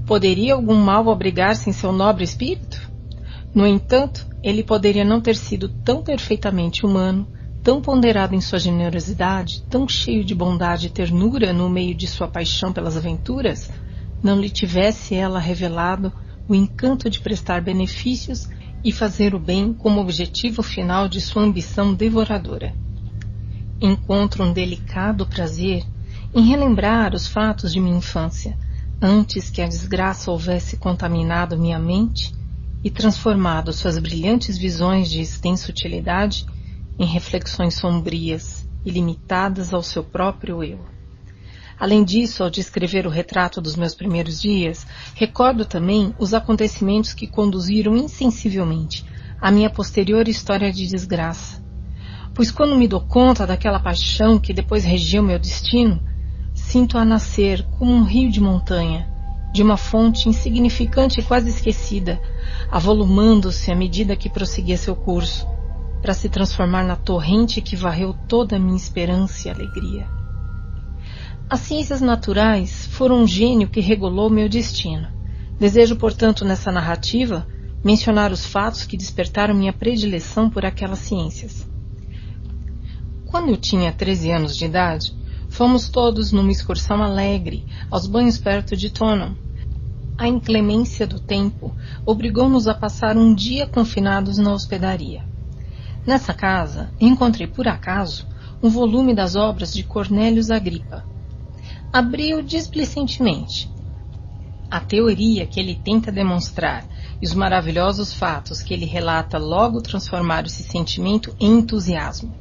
Poderia 0.07 0.55
algum 0.55 0.75
mal 0.75 1.07
abrigar-se 1.11 1.69
em 1.69 1.73
seu 1.73 1.91
nobre 1.91 2.23
espírito? 2.23 2.89
No 3.53 3.67
entanto, 3.67 4.25
ele 4.41 4.63
poderia 4.63 5.05
não 5.05 5.21
ter 5.21 5.35
sido 5.35 5.69
tão 5.69 6.01
perfeitamente 6.01 6.83
humano, 6.83 7.27
tão 7.63 7.81
ponderado 7.81 8.35
em 8.35 8.41
sua 8.41 8.59
generosidade, 8.59 9.63
tão 9.69 9.87
cheio 9.87 10.23
de 10.23 10.33
bondade 10.33 10.87
e 10.87 10.89
ternura 10.89 11.51
no 11.51 11.69
meio 11.69 11.93
de 11.93 12.07
sua 12.07 12.27
paixão 12.27 12.71
pelas 12.71 12.95
aventuras, 12.95 13.69
não 14.23 14.39
lhe 14.39 14.49
tivesse 14.49 15.15
ela 15.15 15.39
revelado 15.39 16.11
o 16.47 16.55
encanto 16.55 17.09
de 17.09 17.19
prestar 17.19 17.61
benefícios 17.61 18.49
e 18.83 18.91
fazer 18.91 19.35
o 19.35 19.39
bem 19.39 19.73
como 19.73 19.99
objetivo 19.99 20.63
final 20.63 21.07
de 21.07 21.19
sua 21.19 21.43
ambição 21.43 21.93
devoradora. 21.93 22.73
Encontro 23.81 24.43
um 24.43 24.53
delicado 24.53 25.25
prazer 25.25 25.85
em 26.33 26.41
relembrar 26.47 27.13
os 27.13 27.27
fatos 27.27 27.73
de 27.73 27.79
minha 27.79 27.97
infância, 27.97 28.57
antes 29.01 29.49
que 29.49 29.61
a 29.61 29.67
desgraça 29.67 30.31
houvesse 30.31 30.77
contaminado 30.77 31.57
minha 31.57 31.79
mente 31.79 32.33
e 32.83 32.89
transformado 32.89 33.73
suas 33.73 33.97
brilhantes 33.97 34.57
visões 34.57 35.09
de 35.09 35.21
extensa 35.21 35.69
utilidade 35.69 36.45
em 36.99 37.05
reflexões 37.05 37.75
sombrias 37.75 38.69
e 38.85 38.91
limitadas 38.91 39.73
ao 39.73 39.81
seu 39.81 40.03
próprio 40.03 40.63
eu. 40.63 40.79
Além 41.79 42.03
disso, 42.03 42.43
ao 42.43 42.49
descrever 42.49 43.07
o 43.07 43.09
retrato 43.09 43.61
dos 43.61 43.75
meus 43.75 43.95
primeiros 43.95 44.41
dias, 44.41 44.85
recordo 45.15 45.65
também 45.65 46.13
os 46.19 46.33
acontecimentos 46.33 47.13
que 47.13 47.25
conduziram 47.25 47.95
insensivelmente 47.95 49.05
à 49.39 49.49
minha 49.49 49.69
posterior 49.69 50.27
história 50.27 50.71
de 50.73 50.85
desgraça. 50.85 51.63
Pois 52.35 52.51
quando 52.51 52.75
me 52.75 52.87
dou 52.87 53.01
conta 53.01 53.47
daquela 53.47 53.79
paixão 53.79 54.37
que 54.37 54.53
depois 54.53 54.83
regia 54.83 55.21
o 55.21 55.25
meu 55.25 55.39
destino, 55.39 56.03
Sinto-a 56.59 57.03
nascer 57.03 57.65
como 57.79 57.91
um 57.91 58.03
rio 58.03 58.29
de 58.29 58.39
montanha, 58.39 59.09
de 59.51 59.63
uma 59.63 59.75
fonte 59.75 60.29
insignificante 60.29 61.19
e 61.19 61.23
quase 61.23 61.49
esquecida, 61.49 62.21
avolumando-se 62.69 63.71
à 63.71 63.75
medida 63.75 64.15
que 64.15 64.29
prosseguia 64.29 64.77
seu 64.77 64.95
curso, 64.95 65.47
para 66.01 66.13
se 66.13 66.29
transformar 66.29 66.83
na 66.83 66.95
torrente 66.95 67.61
que 67.61 67.75
varreu 67.75 68.13
toda 68.27 68.55
a 68.55 68.59
minha 68.59 68.77
esperança 68.77 69.47
e 69.47 69.51
alegria. 69.51 70.07
As 71.49 71.61
ciências 71.61 72.01
naturais 72.01 72.85
foram 72.87 73.23
um 73.23 73.27
gênio 73.27 73.69
que 73.69 73.79
regulou 73.79 74.29
meu 74.29 74.47
destino. 74.47 75.07
Desejo, 75.59 75.95
portanto, 75.95 76.45
nessa 76.45 76.71
narrativa, 76.71 77.47
mencionar 77.83 78.31
os 78.31 78.45
fatos 78.45 78.85
que 78.85 78.95
despertaram 78.95 79.53
minha 79.53 79.73
predileção 79.73 80.49
por 80.49 80.65
aquelas 80.65 80.99
ciências. 80.99 81.67
Quando 83.25 83.49
eu 83.49 83.57
tinha 83.57 83.91
13 83.91 84.31
anos 84.31 84.55
de 84.55 84.65
idade, 84.65 85.19
Fomos 85.49 85.89
todos 85.89 86.31
numa 86.31 86.51
excursão 86.51 87.01
alegre, 87.03 87.65
aos 87.89 88.05
banhos 88.05 88.37
perto 88.37 88.77
de 88.77 88.89
Tonham. 88.89 89.35
A 90.17 90.27
inclemência 90.27 91.07
do 91.07 91.19
tempo 91.19 91.75
obrigou-nos 92.05 92.67
a 92.67 92.73
passar 92.73 93.17
um 93.17 93.33
dia 93.33 93.65
confinados 93.65 94.37
na 94.37 94.53
hospedaria. 94.53 95.28
Nessa 96.05 96.33
casa, 96.33 96.91
encontrei 96.99 97.47
por 97.47 97.67
acaso 97.67 98.25
um 98.61 98.69
volume 98.69 99.13
das 99.13 99.35
obras 99.35 99.71
de 99.73 99.83
Cornélios 99.83 100.49
Agripa. 100.49 101.05
Abri-o 101.91 102.41
displicentemente. 102.41 103.69
A 104.69 104.79
teoria 104.79 105.45
que 105.45 105.59
ele 105.59 105.75
tenta 105.75 106.11
demonstrar 106.11 106.87
e 107.21 107.25
os 107.25 107.33
maravilhosos 107.33 108.13
fatos 108.13 108.61
que 108.61 108.73
ele 108.73 108.85
relata 108.85 109.37
logo 109.37 109.81
transformaram 109.81 110.47
esse 110.47 110.63
sentimento 110.63 111.35
em 111.39 111.59
entusiasmo. 111.59 112.33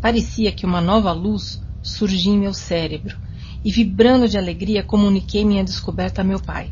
Parecia 0.00 0.52
que 0.52 0.66
uma 0.66 0.80
nova 0.80 1.12
luz 1.12 1.60
surgi 1.82 2.30
em 2.30 2.38
meu 2.38 2.54
cérebro 2.54 3.16
e, 3.64 3.70
vibrando 3.72 4.28
de 4.28 4.38
alegria, 4.38 4.82
comuniquei 4.82 5.44
minha 5.44 5.64
descoberta 5.64 6.20
a 6.20 6.24
meu 6.24 6.38
pai. 6.38 6.70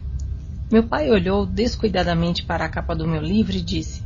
Meu 0.71 0.87
pai 0.87 1.11
olhou 1.11 1.45
descuidadamente 1.45 2.45
para 2.45 2.65
a 2.65 2.69
capa 2.69 2.95
do 2.95 3.07
meu 3.07 3.21
livro 3.21 3.57
e 3.57 3.61
disse: 3.61 4.03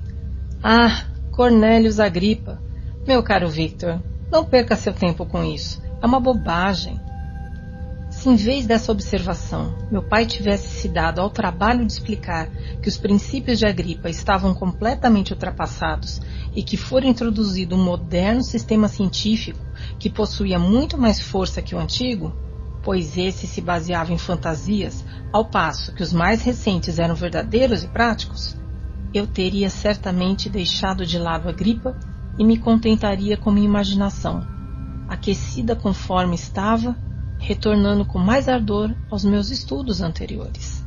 Ah, 0.63 1.05
Cornélios 1.37 2.01
Agripa. 2.01 2.63
Meu 3.07 3.23
caro 3.23 3.47
Victor, 3.51 4.01
não 4.33 4.43
perca 4.43 4.75
seu 4.75 4.95
tempo 4.95 5.27
com 5.27 5.45
isso. 5.45 5.83
É 6.01 6.07
uma 6.07 6.19
bobagem. 6.19 6.99
Se 8.09 8.31
em 8.31 8.37
vez 8.37 8.65
dessa 8.65 8.91
observação 8.91 9.77
meu 9.91 10.03
pai 10.03 10.25
tivesse 10.25 10.81
se 10.81 10.89
dado 10.89 11.21
ao 11.21 11.29
trabalho 11.29 11.85
de 11.85 11.93
explicar 11.93 12.49
que 12.81 12.89
os 12.89 12.97
princípios 12.97 13.59
de 13.59 13.67
Agripa 13.67 14.09
estavam 14.09 14.55
completamente 14.55 15.35
ultrapassados 15.35 16.23
e 16.55 16.63
que 16.63 16.79
fora 16.79 17.07
introduzido 17.07 17.77
um 17.77 17.85
moderno 17.85 18.43
sistema 18.43 18.89
científico 18.89 19.61
que 19.99 20.09
possuía 20.09 20.59
muito 20.59 20.97
mais 20.97 21.21
força 21.21 21.61
que 21.61 21.75
o 21.75 21.79
antigo, 21.79 22.33
pois 22.83 23.19
esse 23.19 23.47
se 23.47 23.61
baseava 23.61 24.11
em 24.11 24.17
fantasias, 24.17 25.05
ao 25.31 25.45
passo 25.45 25.93
que 25.93 26.03
os 26.03 26.15
mais 26.15 26.41
recentes 26.41 26.99
eram 26.99 27.15
verdadeiros 27.15 27.85
e 27.85 27.89
práticos, 27.89 28.57
eu 29.17 29.27
teria 29.27 29.71
certamente 29.71 30.49
deixado 30.49 31.07
de 31.07 31.19
lado 31.19 31.49
a 31.49 31.53
gripa 31.53 31.97
e 32.39 32.45
me 32.45 32.59
contentaria 32.59 33.37
com 33.37 33.51
minha 33.51 33.67
imaginação, 33.67 34.47
aquecida 35.09 35.75
conforme 35.75 36.35
estava, 36.35 36.97
retornando 37.39 38.05
com 38.05 38.19
mais 38.19 38.49
ardor 38.49 38.95
aos 39.11 39.25
meus 39.25 39.51
estudos 39.51 40.01
anteriores. 40.01 40.85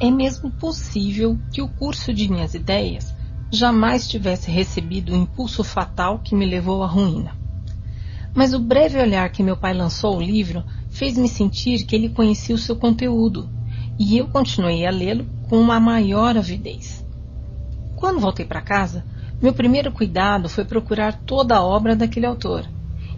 É 0.00 0.10
mesmo 0.10 0.50
possível 0.50 1.38
que 1.52 1.60
o 1.60 1.68
curso 1.68 2.12
de 2.12 2.30
minhas 2.30 2.54
ideias 2.54 3.14
jamais 3.50 4.06
tivesse 4.06 4.50
recebido 4.50 5.12
o 5.12 5.16
impulso 5.16 5.64
fatal 5.64 6.18
que 6.18 6.34
me 6.34 6.46
levou 6.46 6.82
à 6.82 6.86
ruína. 6.86 7.32
Mas 8.34 8.52
o 8.52 8.60
breve 8.60 9.00
olhar 9.00 9.28
que 9.30 9.42
meu 9.42 9.56
pai 9.56 9.74
lançou 9.74 10.14
ao 10.14 10.20
livro 10.20 10.62
fez-me 10.90 11.28
sentir 11.28 11.84
que 11.84 11.96
ele 11.96 12.10
conhecia 12.10 12.54
o 12.54 12.58
seu 12.58 12.76
conteúdo, 12.76 13.50
e 13.98 14.16
eu 14.16 14.28
continuei 14.28 14.86
a 14.86 14.90
lê-lo 14.90 15.26
com 15.48 15.58
uma 15.58 15.80
maior 15.80 16.36
avidez. 16.36 16.97
Quando 17.98 18.20
voltei 18.20 18.46
para 18.46 18.62
casa, 18.62 19.04
meu 19.42 19.52
primeiro 19.52 19.90
cuidado 19.90 20.48
foi 20.48 20.64
procurar 20.64 21.20
toda 21.26 21.56
a 21.56 21.64
obra 21.64 21.96
daquele 21.96 22.26
autor, 22.26 22.64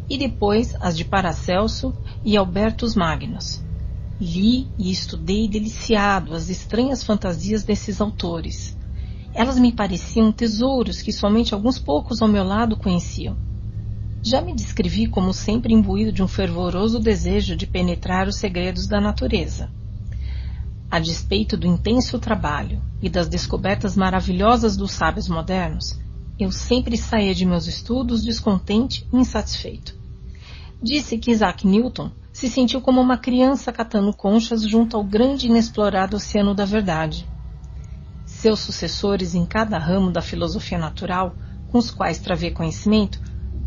e 0.09 0.17
depois 0.17 0.75
as 0.81 0.97
de 0.97 1.05
Paracelso 1.05 1.93
e 2.25 2.35
Albertus 2.35 2.95
Magnus. 2.95 3.63
Li 4.19 4.69
e 4.79 4.91
estudei 4.91 5.47
deliciado 5.49 6.35
as 6.35 6.49
estranhas 6.49 7.05
fantasias 7.05 7.63
desses 7.63 8.01
autores. 8.01 8.75
Elas 9.35 9.59
me 9.59 9.71
pareciam 9.71 10.33
tesouros 10.33 11.03
que 11.03 11.13
somente 11.13 11.53
alguns 11.53 11.79
poucos 11.79 12.23
ao 12.23 12.29
meu 12.29 12.43
lado 12.43 12.75
conheciam. 12.75 13.37
Já 14.25 14.41
me 14.41 14.55
descrevi 14.55 15.07
como 15.07 15.35
sempre 15.35 15.75
imbuído 15.75 16.11
de 16.11 16.23
um 16.23 16.29
fervoroso 16.29 16.99
desejo 16.99 17.55
de 17.55 17.67
penetrar 17.67 18.27
os 18.27 18.37
segredos 18.37 18.87
da 18.87 18.99
natureza. 18.99 19.71
A 20.91 20.99
despeito 20.99 21.57
do 21.57 21.69
intenso 21.69 22.19
trabalho 22.19 22.83
e 23.01 23.09
das 23.09 23.29
descobertas 23.29 23.95
maravilhosas 23.95 24.77
dos 24.77 24.91
sábios 24.91 25.29
modernos, 25.29 25.97
eu 26.37 26.51
sempre 26.51 26.97
saía 26.97 27.33
de 27.33 27.47
meus 27.47 27.69
estudos 27.69 28.25
descontente 28.25 29.07
e 29.13 29.17
insatisfeito. 29.17 29.95
Disse 30.83 31.17
que 31.17 31.31
Isaac 31.31 31.65
Newton 31.65 32.11
se 32.33 32.49
sentiu 32.49 32.81
como 32.81 33.01
uma 33.01 33.17
criança 33.17 33.73
catando 33.73 34.13
conchas 34.13 34.63
junto 34.63 34.97
ao 34.97 35.05
grande 35.05 35.47
e 35.47 35.51
inexplorado 35.51 36.17
oceano 36.17 36.57
da 36.57 36.65
verdade. 36.65 37.25
Seus 38.25 38.59
sucessores 38.59 39.33
em 39.37 39.47
cada 39.47 39.79
ramo 39.79 40.11
da 40.11 40.21
filosofia 40.21 40.79
natural, 40.79 41.37
com 41.71 41.79
os 41.79 41.93
quais 41.93 42.19
travei 42.19 42.51
conhecimento, 42.51 43.21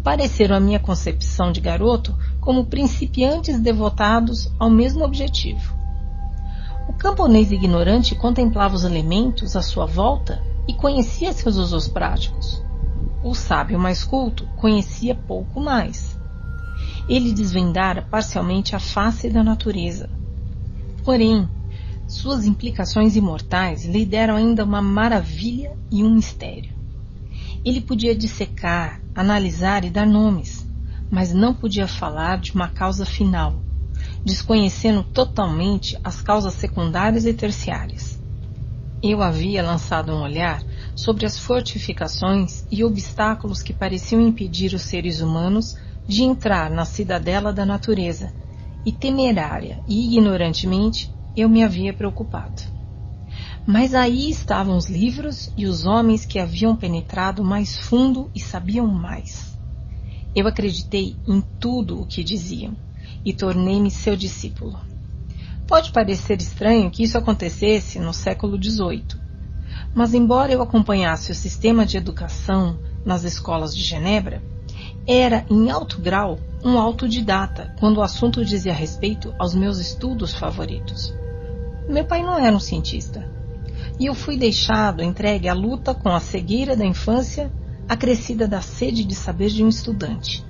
pareceram 0.03 0.57
à 0.57 0.59
minha 0.59 0.79
concepção 0.79 1.53
de 1.53 1.61
garoto 1.61 2.17
como 2.41 2.65
principiantes 2.65 3.61
devotados 3.61 4.51
ao 4.59 4.69
mesmo 4.69 5.05
objetivo. 5.05 5.82
O 6.87 6.93
camponês 6.93 7.51
ignorante 7.51 8.13
contemplava 8.15 8.75
os 8.75 8.83
elementos 8.83 9.55
à 9.55 9.61
sua 9.61 9.85
volta 9.85 10.43
e 10.67 10.73
conhecia 10.73 11.31
seus 11.33 11.55
usos 11.55 11.87
práticos. 11.87 12.61
o 13.23 13.33
sábio 13.33 13.79
mais 13.79 14.03
culto 14.03 14.45
conhecia 14.57 15.15
pouco 15.15 15.61
mais. 15.61 16.19
Ele 17.07 17.31
desvendara 17.31 18.01
parcialmente 18.01 18.75
a 18.75 18.79
face 18.79 19.29
da 19.29 19.41
natureza. 19.41 20.09
Porém, 21.05 21.47
suas 22.05 22.45
implicações 22.45 23.15
imortais 23.15 23.85
lhe 23.85 24.05
deram 24.05 24.35
ainda 24.35 24.65
uma 24.65 24.81
maravilha 24.81 25.77
e 25.89 26.03
um 26.03 26.15
mistério. 26.15 26.73
Ele 27.63 27.79
podia 27.79 28.13
dissecar, 28.13 29.01
analisar 29.15 29.85
e 29.85 29.89
dar 29.89 30.05
nomes, 30.05 30.67
mas 31.09 31.33
não 31.33 31.53
podia 31.53 31.87
falar 31.87 32.39
de 32.39 32.53
uma 32.53 32.67
causa 32.67 33.05
final, 33.05 33.61
desconhecendo 34.25 35.03
totalmente 35.03 35.97
as 36.03 36.21
causas 36.21 36.53
secundárias 36.53 37.25
e 37.25 37.33
terciárias. 37.33 38.21
Eu 39.01 39.21
havia 39.21 39.61
lançado 39.61 40.13
um 40.13 40.21
olhar 40.21 40.63
sobre 40.95 41.25
as 41.25 41.37
fortificações 41.37 42.63
e 42.71 42.83
obstáculos 42.83 43.61
que 43.61 43.73
pareciam 43.73 44.21
impedir 44.21 44.73
os 44.73 44.83
seres 44.83 45.19
humanos 45.19 45.75
de 46.07 46.23
entrar 46.23 46.69
na 46.69 46.85
cidadela 46.85 47.51
da 47.51 47.65
natureza, 47.65 48.33
e 48.85 48.91
temerária 48.91 49.81
e 49.87 50.07
ignorantemente 50.07 51.09
eu 51.35 51.49
me 51.49 51.63
havia 51.63 51.93
preocupado. 51.93 52.61
Mas 53.65 53.93
aí 53.95 54.29
estavam 54.29 54.75
os 54.75 54.89
livros 54.89 55.49
e 55.55 55.65
os 55.65 55.85
homens 55.85 56.25
que 56.25 56.37
haviam 56.37 56.75
penetrado 56.75 57.43
mais 57.43 57.77
fundo 57.77 58.29
e 58.35 58.39
sabiam 58.39 58.87
mais. 58.87 59.57
Eu 60.35 60.47
acreditei 60.47 61.15
em 61.27 61.41
tudo 61.59 62.01
o 62.01 62.05
que 62.05 62.23
diziam 62.23 62.75
e 63.23 63.33
tornei-me 63.33 63.89
seu 63.89 64.15
discípulo. 64.15 64.79
Pode 65.67 65.91
parecer 65.91 66.39
estranho 66.39 66.91
que 66.91 67.03
isso 67.03 67.17
acontecesse 67.17 67.99
no 67.99 68.13
século 68.13 68.61
XVIII, 68.61 69.21
mas 69.93 70.13
embora 70.13 70.51
eu 70.51 70.61
acompanhasse 70.61 71.31
o 71.31 71.35
sistema 71.35 71.85
de 71.85 71.97
educação 71.97 72.77
nas 73.05 73.23
escolas 73.23 73.75
de 73.75 73.81
Genebra, 73.81 74.41
era 75.07 75.45
em 75.49 75.69
alto 75.69 76.01
grau 76.01 76.39
um 76.63 76.77
autodidata 76.77 77.73
quando 77.79 77.97
o 77.97 78.01
assunto 78.01 78.43
dizia 78.43 78.73
respeito 78.73 79.33
aos 79.37 79.53
meus 79.53 79.77
estudos 79.79 80.33
favoritos. 80.33 81.13
Meu 81.87 82.05
pai 82.05 82.23
não 82.23 82.37
era 82.37 82.55
um 82.55 82.59
cientista, 82.59 83.29
e 83.99 84.05
eu 84.05 84.15
fui 84.15 84.37
deixado 84.37 85.03
entregue 85.03 85.47
à 85.47 85.53
luta 85.53 85.93
com 85.93 86.09
a 86.09 86.19
cegueira 86.19 86.75
da 86.75 86.85
infância, 86.85 87.51
acrescida 87.87 88.47
da 88.47 88.61
sede 88.61 89.03
de 89.03 89.15
saber 89.15 89.49
de 89.49 89.63
um 89.63 89.67
estudante. 89.67 90.45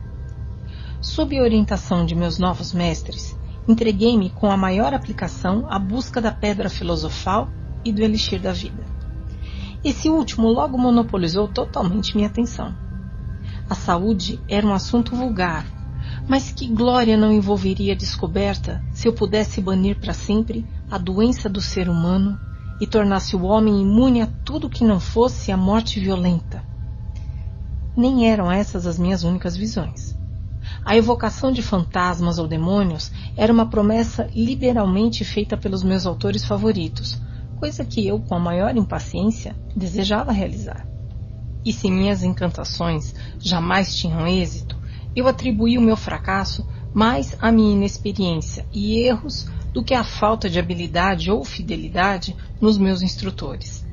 Sob 1.03 1.37
orientação 1.37 2.05
de 2.05 2.15
meus 2.15 2.39
novos 2.39 2.71
mestres, 2.71 3.37
entreguei-me 3.67 4.29
com 4.29 4.49
a 4.49 4.55
maior 4.55 4.93
aplicação 4.93 5.67
à 5.69 5.77
busca 5.77 6.21
da 6.21 6.31
pedra 6.31 6.69
filosofal 6.69 7.49
e 7.83 7.91
do 7.91 8.01
elixir 8.01 8.39
da 8.39 8.53
vida. 8.53 8.85
Esse 9.83 10.09
último 10.09 10.47
logo 10.47 10.77
monopolizou 10.77 11.49
totalmente 11.49 12.15
minha 12.15 12.29
atenção. 12.29 12.73
A 13.69 13.75
saúde 13.75 14.39
era 14.47 14.65
um 14.65 14.73
assunto 14.73 15.13
vulgar, 15.13 15.67
mas 16.25 16.51
que 16.51 16.69
glória 16.69 17.17
não 17.17 17.33
envolveria 17.33 17.91
a 17.91 17.97
descoberta 17.97 18.81
se 18.93 19.05
eu 19.05 19.11
pudesse 19.11 19.59
banir 19.59 19.99
para 19.99 20.13
sempre 20.13 20.65
a 20.89 20.97
doença 20.97 21.49
do 21.49 21.59
ser 21.59 21.89
humano 21.89 22.39
e 22.79 22.87
tornasse 22.87 23.35
o 23.35 23.43
homem 23.43 23.81
imune 23.81 24.21
a 24.21 24.27
tudo 24.45 24.69
que 24.69 24.85
não 24.85 25.01
fosse 25.01 25.51
a 25.51 25.57
morte 25.57 25.99
violenta. 25.99 26.63
Nem 27.93 28.31
eram 28.31 28.49
essas 28.49 28.87
as 28.87 28.97
minhas 28.97 29.25
únicas 29.25 29.57
visões. 29.57 30.22
A 30.85 30.95
evocação 30.95 31.51
de 31.51 31.61
fantasmas 31.61 32.39
ou 32.39 32.47
demônios 32.47 33.11
era 33.35 33.51
uma 33.51 33.69
promessa 33.69 34.29
liberalmente 34.35 35.23
feita 35.23 35.57
pelos 35.57 35.83
meus 35.83 36.05
autores 36.05 36.43
favoritos, 36.43 37.21
coisa 37.59 37.85
que 37.85 38.05
eu, 38.05 38.19
com 38.19 38.35
a 38.35 38.39
maior 38.39 38.75
impaciência, 38.75 39.55
desejava 39.75 40.31
realizar. 40.31 40.85
E 41.65 41.71
se 41.71 41.89
minhas 41.89 42.23
encantações 42.23 43.13
jamais 43.39 43.95
tinham 43.95 44.27
êxito, 44.27 44.77
eu 45.15 45.27
atribuí 45.27 45.77
o 45.77 45.81
meu 45.81 45.95
fracasso 45.95 46.67
mais 46.93 47.35
à 47.39 47.51
minha 47.51 47.73
inexperiência 47.73 48.65
e 48.73 48.99
erros 48.99 49.47
do 49.73 49.83
que 49.83 49.93
à 49.93 50.03
falta 50.03 50.49
de 50.49 50.59
habilidade 50.59 51.31
ou 51.31 51.43
fidelidade 51.43 52.35
nos 52.61 52.77
meus 52.77 53.01
instrutores. 53.01 53.85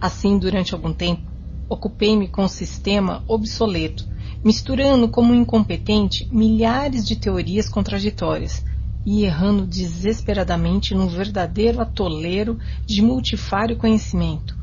Assim, 0.00 0.38
durante 0.38 0.74
algum 0.74 0.92
tempo, 0.92 1.30
ocupei-me 1.68 2.28
com 2.28 2.44
um 2.44 2.48
sistema 2.48 3.22
obsoleto 3.26 4.06
misturando 4.44 5.08
como 5.08 5.34
incompetente 5.34 6.28
milhares 6.32 7.06
de 7.06 7.16
teorias 7.16 7.68
contraditórias 7.68 8.64
e 9.04 9.24
errando 9.24 9.66
desesperadamente 9.66 10.94
num 10.94 11.08
verdadeiro 11.08 11.80
atoleiro 11.80 12.58
de 12.84 13.02
multifário 13.02 13.76
conhecimento, 13.76 14.56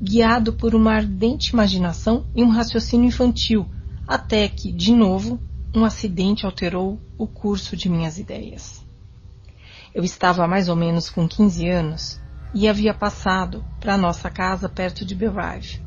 guiado 0.00 0.52
por 0.52 0.74
uma 0.74 0.92
ardente 0.92 1.52
imaginação 1.52 2.26
e 2.34 2.42
um 2.42 2.48
raciocínio 2.48 3.08
infantil, 3.08 3.66
até 4.06 4.48
que, 4.48 4.72
de 4.72 4.92
novo, 4.92 5.38
um 5.74 5.84
acidente 5.84 6.44
alterou 6.44 7.00
o 7.16 7.26
curso 7.26 7.76
de 7.76 7.88
minhas 7.88 8.18
ideias. 8.18 8.84
Eu 9.94 10.04
estava 10.04 10.46
mais 10.46 10.68
ou 10.68 10.76
menos 10.76 11.10
com 11.10 11.28
15 11.28 11.68
anos 11.68 12.20
e 12.54 12.68
havia 12.68 12.94
passado 12.94 13.64
para 13.80 13.96
nossa 13.96 14.30
casa 14.30 14.68
perto 14.68 15.04
de 15.04 15.14
Belrive 15.14 15.81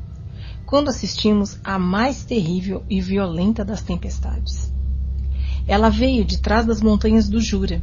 quando 0.66 0.88
assistimos 0.88 1.58
à 1.62 1.78
mais 1.78 2.24
terrível 2.24 2.84
e 2.90 3.00
violenta 3.00 3.64
das 3.64 3.82
tempestades. 3.82 4.74
Ela 5.66 5.88
veio 5.88 6.24
de 6.24 6.38
trás 6.38 6.66
das 6.66 6.82
montanhas 6.82 7.28
do 7.28 7.40
Jura, 7.40 7.82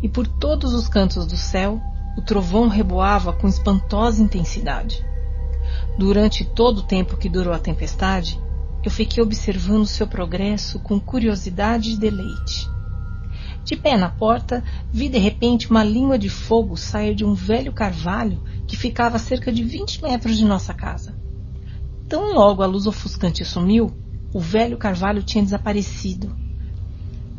e 0.00 0.08
por 0.08 0.26
todos 0.26 0.72
os 0.72 0.88
cantos 0.88 1.26
do 1.26 1.36
céu 1.36 1.80
o 2.16 2.22
trovão 2.22 2.68
reboava 2.68 3.32
com 3.32 3.48
espantosa 3.48 4.22
intensidade. 4.22 5.04
Durante 5.98 6.44
todo 6.44 6.78
o 6.78 6.82
tempo 6.82 7.16
que 7.16 7.28
durou 7.28 7.52
a 7.52 7.58
tempestade, 7.58 8.40
eu 8.84 8.90
fiquei 8.90 9.22
observando 9.22 9.86
seu 9.86 10.06
progresso 10.06 10.78
com 10.78 11.00
curiosidade 11.00 11.92
e 11.92 11.96
deleite. 11.96 12.68
De 13.64 13.74
pé 13.74 13.96
na 13.96 14.10
porta, 14.10 14.62
vi 14.92 15.08
de 15.08 15.18
repente 15.18 15.70
uma 15.70 15.82
língua 15.82 16.18
de 16.18 16.28
fogo 16.28 16.76
sair 16.76 17.14
de 17.14 17.24
um 17.24 17.34
velho 17.34 17.72
carvalho 17.72 18.42
que 18.66 18.76
ficava 18.76 19.16
a 19.16 19.18
cerca 19.18 19.50
de 19.50 19.64
20 19.64 20.02
metros 20.02 20.36
de 20.36 20.44
nossa 20.44 20.74
casa. 20.74 21.13
Tão 22.06 22.34
logo 22.34 22.62
a 22.62 22.66
luz 22.66 22.86
ofuscante 22.86 23.44
sumiu, 23.46 23.90
o 24.32 24.38
velho 24.38 24.76
carvalho 24.76 25.22
tinha 25.22 25.42
desaparecido. 25.42 26.36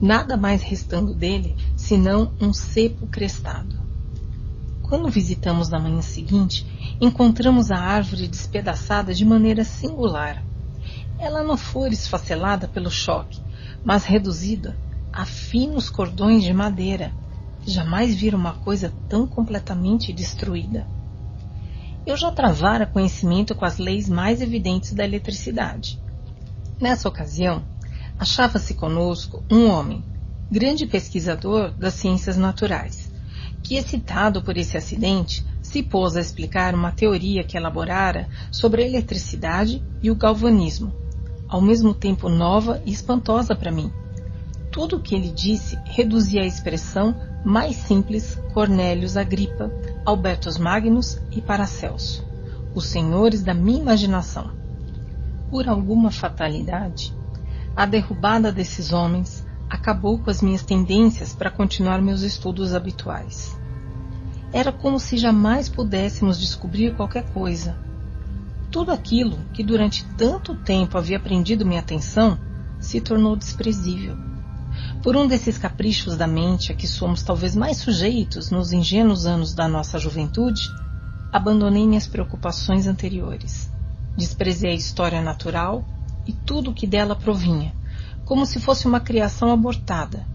Nada 0.02 0.36
mais 0.36 0.64
restando 0.64 1.14
dele 1.14 1.56
senão 1.76 2.34
um 2.42 2.52
cepo 2.52 3.06
crestado. 3.06 3.76
Quando 4.82 5.10
visitamos 5.10 5.70
na 5.70 5.80
manhã 5.80 6.02
seguinte, 6.02 6.66
encontramos 7.00 7.70
a 7.70 7.78
árvore 7.78 8.28
despedaçada 8.28 9.14
de 9.14 9.24
maneira 9.24 9.64
singular. 9.64 10.44
Ela 11.20 11.44
não 11.44 11.58
foi 11.58 11.90
esfacelada 11.90 12.68
pelo 12.68 12.90
choque, 12.90 13.40
mas 13.84 14.04
reduzida 14.04 14.76
a 15.14 15.26
finos 15.26 15.90
cordões 15.92 16.44
de 16.44 16.54
madeira. 16.54 17.14
Jamais 17.68 18.16
vira 18.16 18.36
uma 18.36 18.54
coisa 18.54 18.92
tão 19.08 19.28
completamente 19.28 20.12
destruída 20.12 20.95
eu 22.06 22.16
já 22.16 22.32
travara 22.32 22.86
conhecimento 22.86 23.56
com 23.56 23.66
as 23.66 23.78
leis 23.78 24.08
mais 24.08 24.42
evidentes 24.42 24.94
da 24.94 25.04
eletricidade. 25.04 26.00
Nessa 26.80 27.10
ocasião, 27.10 27.64
achava-se 28.20 28.76
conosco 28.76 29.44
um 29.52 29.68
homem, 29.68 30.04
grande 30.52 30.86
pesquisador 30.86 31.72
das 31.72 31.96
ciências 31.96 32.38
naturais, 32.38 33.12
que, 33.64 33.76
excitado 33.76 34.44
por 34.44 34.56
esse 34.56 34.78
acidente, 34.78 35.44
se 35.62 35.82
pôs 35.82 36.16
a 36.16 36.22
explicar 36.22 36.76
uma 36.76 36.92
teoria 36.92 37.44
que 37.44 37.58
elaborara 37.58 38.30
sobre 38.52 38.84
a 38.84 38.88
eletricidade 38.88 39.84
e 40.02 40.12
o 40.12 40.16
galvanismo, 40.16 40.94
ao 41.48 41.60
mesmo 41.60 41.94
tempo 41.94 42.30
nova 42.30 42.82
e 42.86 42.92
espantosa 42.92 43.56
para 43.56 43.72
mim. 43.72 43.92
Tudo 44.72 44.98
o 44.98 45.02
que 45.02 45.16
ele 45.16 45.30
disse 45.30 45.80
reduzia 45.86 46.44
a 46.44 46.46
expressão 46.46 47.16
mais 47.44 47.76
simples 47.76 48.36
Cornélios 48.54 49.18
Agripa, 49.18 49.72
Albertus 50.06 50.60
Magnus 50.60 51.20
e 51.32 51.42
Paracelso, 51.42 52.24
os 52.76 52.86
senhores 52.86 53.42
da 53.42 53.56
minha 53.56 53.82
imaginação. 53.82 54.52
Por 55.50 55.68
alguma 55.68 56.12
fatalidade, 56.12 57.12
a 57.76 57.88
derrubada 57.88 58.52
desses 58.52 58.94
homens 58.94 59.44
acabou 59.68 60.20
com 60.20 60.30
as 60.30 60.44
minhas 60.44 60.62
tendências 60.62 61.34
para 61.34 61.50
continuar 61.50 62.04
meus 62.04 62.22
estudos 62.22 62.76
habituais. 62.76 63.58
Era 64.54 64.72
como 64.72 65.00
se 65.00 65.18
jamais 65.18 65.70
pudéssemos 65.70 66.40
descobrir 66.40 66.96
qualquer 66.96 67.28
coisa. 67.34 67.76
Tudo 68.70 68.92
aquilo 68.92 69.40
que 69.54 69.64
durante 69.64 70.06
tanto 70.16 70.54
tempo 70.54 71.00
havia 71.00 71.20
prendido 71.20 71.66
minha 71.66 71.80
atenção 71.80 72.38
se 72.80 73.02
tornou 73.02 73.36
desprezível 73.36 74.35
por 75.06 75.16
um 75.16 75.28
desses 75.28 75.56
caprichos 75.56 76.18
da 76.18 76.26
mente 76.26 76.72
a 76.72 76.76
que 76.76 76.88
somos 76.88 77.22
talvez 77.22 77.56
mais 77.56 77.78
sujeitos 77.78 78.50
nos 78.50 78.74
ingênuos 78.74 79.28
anos 79.28 79.54
da 79.54 79.68
nossa 79.68 80.00
juventude, 80.00 80.68
abandonei 81.32 81.86
minhas 81.86 82.08
preocupações 82.08 82.88
anteriores. 82.88 83.70
Desprezei 84.18 84.72
a 84.72 84.74
história 84.74 85.22
natural 85.22 85.86
e 86.26 86.34
tudo 86.34 86.72
o 86.72 86.74
que 86.74 86.88
dela 86.88 87.16
provinha, 87.16 87.72
como 88.26 88.48
se 88.48 88.60
fosse 88.60 88.88
uma 88.88 89.00
criação 89.00 89.52
abortada, 89.52 90.26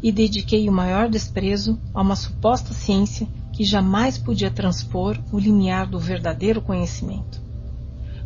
e 0.00 0.12
dediquei 0.12 0.68
o 0.68 0.72
maior 0.72 1.08
desprezo 1.08 1.76
a 1.92 2.00
uma 2.00 2.14
suposta 2.14 2.72
ciência 2.72 3.26
que 3.52 3.64
jamais 3.64 4.16
podia 4.16 4.48
transpor 4.48 5.18
o 5.32 5.40
limiar 5.40 5.88
do 5.88 5.98
verdadeiro 5.98 6.62
conhecimento. 6.62 7.42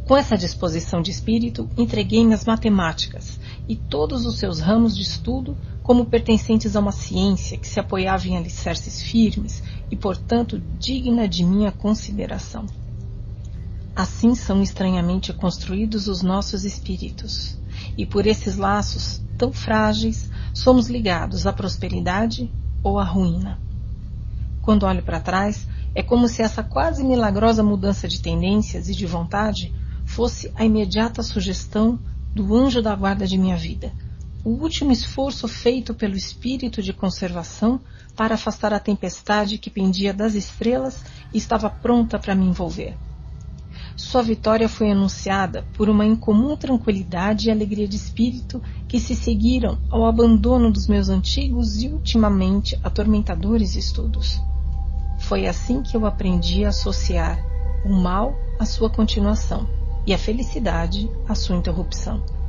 Com 0.07 0.15
essa 0.15 0.37
disposição 0.37 1.01
de 1.01 1.11
espírito, 1.11 1.67
entreguei-me 1.79 2.35
às 2.35 2.45
matemáticas 2.45 3.41
e 3.67 3.75
todos 3.75 4.27
os 4.27 4.37
seus 4.37 4.61
ramos 4.61 4.95
de 4.95 5.03
estudo 5.03 5.57
como 5.85 6.07
pertencentes 6.07 6.75
a 6.75 6.81
uma 6.81 6.93
ciência 6.93 7.59
que 7.59 7.69
se 7.69 7.79
apoiava 7.79 8.27
em 8.27 8.39
alicerces 8.39 9.03
firmes 9.03 9.63
e, 9.91 9.95
portanto, 9.95 10.59
digna 10.79 11.29
de 11.29 11.45
minha 11.45 11.71
consideração. 11.71 12.65
Assim 13.95 14.35
são 14.35 14.63
estranhamente 14.63 15.31
construídos 15.35 16.09
os 16.09 16.23
nossos 16.23 16.65
espíritos, 16.65 17.59
e 17.99 18.07
por 18.07 18.27
esses 18.27 18.57
laços 18.57 19.21
tão 19.37 19.53
frágeis 19.53 20.31
somos 20.55 20.89
ligados 20.89 21.47
à 21.47 21.53
prosperidade 21.53 22.51
ou 22.83 22.99
à 22.99 23.05
ruína. 23.05 23.61
Quando 24.63 24.87
olho 24.87 25.03
para 25.03 25.21
trás, 25.21 25.69
é 25.95 26.03
como 26.03 26.29
se 26.29 26.41
essa 26.41 26.63
quase 26.63 27.05
milagrosa 27.05 27.63
mudança 27.63 28.09
de 28.09 28.23
tendências 28.23 28.89
e 28.89 28.95
de 28.95 29.05
vontade 29.05 29.75
fosse 30.07 30.51
a 30.55 30.65
imediata 30.65 31.23
sugestão 31.23 31.99
do 32.35 32.57
anjo 32.57 32.81
da 32.81 32.97
guarda 32.97 33.27
de 33.27 33.37
minha 33.37 33.57
vida, 33.57 33.93
o 34.45 34.51
último 34.51 34.93
esforço 34.93 35.49
feito 35.49 35.95
pelo 35.95 36.15
espírito 36.15 36.83
de 36.83 36.93
conservação 36.93 37.81
para 38.15 38.35
afastar 38.35 38.75
a 38.75 38.79
tempestade 38.79 39.57
que 39.57 39.71
pendia 39.71 40.13
das 40.13 40.35
estrelas 40.35 41.03
e 41.33 41.39
estava 41.39 41.71
pronta 41.71 42.19
para 42.19 42.35
me 42.35 42.45
envolver. 42.45 42.95
Sua 43.97 44.23
vitória 44.23 44.69
foi 44.69 44.91
anunciada 44.91 45.65
por 45.75 45.89
uma 45.89 46.05
incomum 46.05 46.57
tranquilidade 46.57 47.49
e 47.49 47.51
alegria 47.51 47.89
de 47.89 47.97
espírito 47.97 48.61
que 48.87 49.01
se 49.01 49.17
seguiram 49.17 49.79
ao 49.89 50.05
abandono 50.05 50.71
dos 50.71 50.89
meus 50.89 51.09
antigos 51.09 51.81
e 51.81 51.89
ultimamente 51.89 52.79
atormentadores 52.83 53.77
estudos. 53.77 54.43
Foi 55.21 55.47
assim 55.47 55.81
que 55.81 55.97
eu 55.97 56.05
aprendi 56.05 56.65
a 56.65 56.69
associar 56.69 57.43
o 57.85 57.95
mal 57.95 58.35
à 58.59 58.67
sua 58.67 58.91
continuação 58.91 59.67
e 60.07 60.13
a 60.13 60.19
felicidade 60.19 61.09
à 61.27 61.35
sua 61.35 61.57
interrupção. 61.57 62.44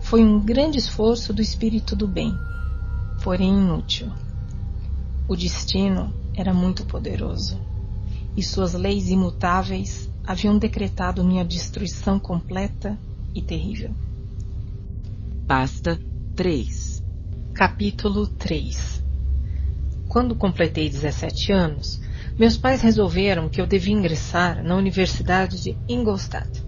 Foi 0.00 0.24
um 0.24 0.40
grande 0.40 0.78
esforço 0.78 1.32
do 1.32 1.42
espírito 1.42 1.94
do 1.94 2.08
bem, 2.08 2.34
porém 3.22 3.50
inútil. 3.50 4.10
O 5.28 5.36
destino 5.36 6.12
era 6.34 6.54
muito 6.54 6.86
poderoso 6.86 7.60
e 8.36 8.42
suas 8.42 8.72
leis 8.72 9.10
imutáveis 9.10 10.08
haviam 10.24 10.56
decretado 10.56 11.24
minha 11.24 11.44
destruição 11.44 12.18
completa 12.20 12.98
e 13.34 13.42
terrível. 13.42 13.90
Pasta 15.46 15.98
3 16.36 17.02
Capítulo 17.52 18.28
3 18.28 19.02
Quando 20.08 20.36
completei 20.36 20.88
17 20.88 21.50
anos, 21.52 22.00
meus 22.38 22.56
pais 22.56 22.80
resolveram 22.80 23.48
que 23.48 23.60
eu 23.60 23.66
devia 23.66 23.94
ingressar 23.94 24.62
na 24.62 24.76
Universidade 24.76 25.60
de 25.60 25.76
Ingolstadt. 25.88 26.64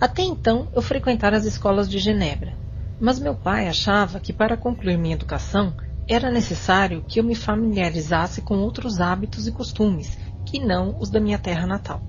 Até 0.00 0.22
então 0.22 0.66
eu 0.74 0.82
frequentara 0.82 1.36
as 1.36 1.44
escolas 1.44 1.88
de 1.88 1.98
Genebra, 1.98 2.56
mas 3.04 3.18
meu 3.18 3.34
pai 3.34 3.68
achava 3.68 4.18
que 4.18 4.32
para 4.32 4.56
concluir 4.56 4.96
minha 4.96 5.14
educação 5.14 5.74
era 6.08 6.30
necessário 6.30 7.04
que 7.06 7.20
eu 7.20 7.22
me 7.22 7.34
familiarizasse 7.34 8.40
com 8.40 8.56
outros 8.56 8.98
hábitos 8.98 9.46
e 9.46 9.52
costumes 9.52 10.16
que 10.42 10.58
não 10.58 10.96
os 10.98 11.10
da 11.10 11.20
minha 11.20 11.38
terra 11.38 11.66
natal. 11.66 12.02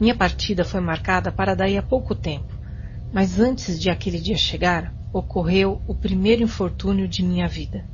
Minha 0.00 0.16
partida 0.16 0.64
foi 0.64 0.80
marcada 0.80 1.30
para 1.30 1.54
daí 1.54 1.78
a 1.78 1.82
pouco 1.82 2.12
tempo, 2.12 2.58
mas 3.12 3.38
antes 3.38 3.80
de 3.80 3.88
aquele 3.88 4.18
dia 4.18 4.36
chegar, 4.36 4.92
ocorreu 5.12 5.80
o 5.86 5.94
primeiro 5.94 6.42
infortúnio 6.42 7.06
de 7.06 7.22
minha 7.22 7.46
vida, 7.46 7.84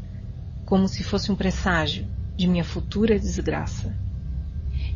como 0.64 0.89
se 0.89 1.05
fosse 1.05 1.31
um 1.31 1.36
presságio 1.36 2.09
de 2.35 2.48
minha 2.48 2.64
futura 2.64 3.18
desgraça. 3.18 3.94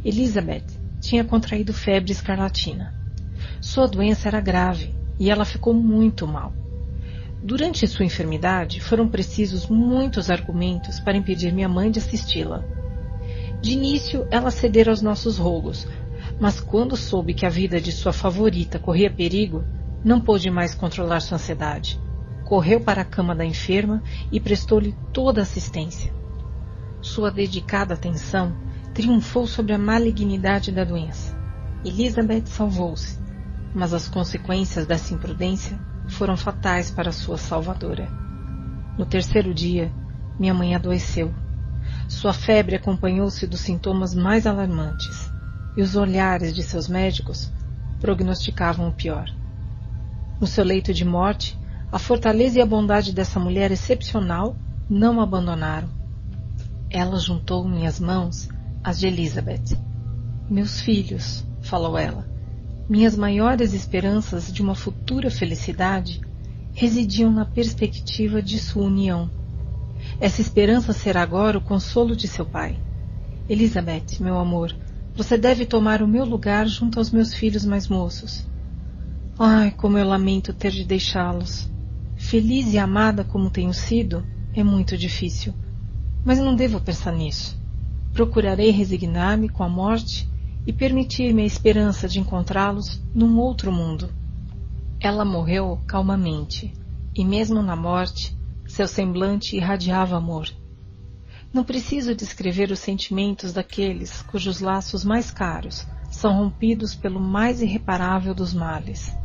Elizabeth 0.02 0.64
tinha 1.02 1.22
contraído 1.22 1.74
febre 1.74 2.12
escarlatina. 2.12 2.94
Sua 3.60 3.86
doença 3.86 4.26
era 4.26 4.40
grave 4.40 4.94
e 5.20 5.28
ela 5.28 5.44
ficou 5.44 5.74
muito 5.74 6.26
mal. 6.26 6.63
Durante 7.46 7.86
sua 7.86 8.06
enfermidade, 8.06 8.80
foram 8.80 9.06
precisos 9.06 9.66
muitos 9.66 10.30
argumentos 10.30 10.98
para 10.98 11.18
impedir 11.18 11.52
minha 11.52 11.68
mãe 11.68 11.90
de 11.90 11.98
assisti-la. 11.98 12.64
De 13.60 13.74
início, 13.74 14.26
ela 14.30 14.50
cedera 14.50 14.90
aos 14.90 15.02
nossos 15.02 15.36
rogos, 15.36 15.86
mas 16.40 16.58
quando 16.58 16.96
soube 16.96 17.34
que 17.34 17.44
a 17.44 17.50
vida 17.50 17.78
de 17.78 17.92
sua 17.92 18.14
favorita 18.14 18.78
corria 18.78 19.10
perigo, 19.10 19.62
não 20.02 20.22
pôde 20.22 20.50
mais 20.50 20.74
controlar 20.74 21.20
sua 21.20 21.34
ansiedade. 21.34 22.00
Correu 22.46 22.80
para 22.80 23.02
a 23.02 23.04
cama 23.04 23.34
da 23.34 23.44
enferma 23.44 24.02
e 24.32 24.40
prestou-lhe 24.40 24.94
toda 25.12 25.42
a 25.42 25.44
assistência. 25.44 26.14
Sua 27.02 27.30
dedicada 27.30 27.92
atenção 27.92 28.56
triunfou 28.94 29.46
sobre 29.46 29.74
a 29.74 29.78
malignidade 29.78 30.72
da 30.72 30.82
doença. 30.82 31.36
Elizabeth 31.84 32.46
salvou-se, 32.46 33.18
mas 33.74 33.92
as 33.92 34.08
consequências 34.08 34.86
dessa 34.86 35.12
imprudência 35.12 35.78
foram 36.08 36.36
fatais 36.36 36.90
para 36.90 37.12
sua 37.12 37.36
salvadora. 37.36 38.08
No 38.96 39.04
terceiro 39.04 39.52
dia, 39.52 39.92
minha 40.38 40.54
mãe 40.54 40.74
adoeceu. 40.74 41.32
Sua 42.08 42.32
febre 42.32 42.76
acompanhou-se 42.76 43.46
dos 43.46 43.60
sintomas 43.60 44.14
mais 44.14 44.46
alarmantes 44.46 45.32
e 45.76 45.82
os 45.82 45.96
olhares 45.96 46.54
de 46.54 46.62
seus 46.62 46.88
médicos 46.88 47.52
prognosticavam 48.00 48.88
o 48.88 48.92
pior. 48.92 49.28
No 50.40 50.46
seu 50.46 50.64
leito 50.64 50.92
de 50.92 51.04
morte, 51.04 51.58
a 51.90 51.98
fortaleza 51.98 52.58
e 52.58 52.62
a 52.62 52.66
bondade 52.66 53.12
dessa 53.12 53.40
mulher 53.40 53.70
excepcional 53.70 54.56
não 54.88 55.20
abandonaram. 55.20 55.88
Ela 56.90 57.18
juntou 57.18 57.66
minhas 57.66 57.98
mãos 57.98 58.48
às 58.82 58.98
de 58.98 59.06
Elizabeth. 59.06 59.78
Meus 60.48 60.80
filhos, 60.80 61.46
falou 61.62 61.96
ela, 61.96 62.28
minhas 62.88 63.16
maiores 63.16 63.72
esperanças 63.72 64.52
de 64.52 64.60
uma 64.60 64.74
futura 64.74 65.30
felicidade 65.30 66.20
residiam 66.72 67.32
na 67.32 67.44
perspectiva 67.44 68.42
de 68.42 68.58
sua 68.58 68.84
união. 68.84 69.30
Essa 70.20 70.40
esperança 70.40 70.92
será 70.92 71.22
agora 71.22 71.56
o 71.56 71.62
consolo 71.62 72.14
de 72.14 72.28
seu 72.28 72.44
pai. 72.44 72.78
Elizabeth, 73.48 74.20
meu 74.20 74.38
amor, 74.38 74.74
você 75.16 75.38
deve 75.38 75.64
tomar 75.64 76.02
o 76.02 76.08
meu 76.08 76.24
lugar 76.24 76.66
junto 76.66 76.98
aos 76.98 77.10
meus 77.10 77.32
filhos 77.32 77.64
mais 77.64 77.88
moços. 77.88 78.46
Ai, 79.38 79.70
como 79.70 79.96
eu 79.96 80.06
lamento 80.06 80.52
ter 80.52 80.70
de 80.70 80.84
deixá-los. 80.84 81.70
Feliz 82.16 82.72
e 82.72 82.78
amada 82.78 83.24
como 83.24 83.50
tenho 83.50 83.72
sido, 83.72 84.24
é 84.52 84.62
muito 84.62 84.96
difícil. 84.96 85.54
Mas 86.24 86.38
não 86.38 86.54
devo 86.54 86.80
pensar 86.80 87.12
nisso. 87.12 87.58
Procurarei 88.12 88.70
resignar-me 88.70 89.48
com 89.48 89.62
a 89.62 89.68
morte 89.68 90.28
e 90.66 90.72
permitir-me 90.72 91.42
a 91.42 91.46
esperança 91.46 92.08
de 92.08 92.18
encontrá-los 92.18 93.02
num 93.14 93.38
outro 93.38 93.70
mundo. 93.70 94.10
Ela 95.00 95.24
morreu 95.24 95.78
calmamente, 95.86 96.72
e 97.14 97.24
mesmo 97.24 97.62
na 97.62 97.76
morte, 97.76 98.36
seu 98.66 98.88
semblante 98.88 99.56
irradiava 99.56 100.16
amor. 100.16 100.48
Não 101.52 101.62
preciso 101.62 102.14
descrever 102.14 102.70
os 102.70 102.80
sentimentos 102.80 103.52
daqueles 103.52 104.22
cujos 104.22 104.60
laços 104.60 105.04
mais 105.04 105.30
caros 105.30 105.86
são 106.10 106.36
rompidos 106.36 106.94
pelo 106.94 107.20
mais 107.20 107.60
irreparável 107.60 108.34
dos 108.34 108.54
males. 108.54 109.16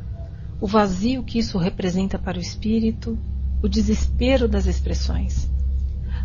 O 0.59 0.67
vazio 0.67 1.23
que 1.23 1.39
isso 1.39 1.57
representa 1.57 2.19
para 2.19 2.37
o 2.37 2.41
espírito, 2.41 3.17
o 3.63 3.67
desespero 3.67 4.47
das 4.47 4.65
expressões. 4.65 5.49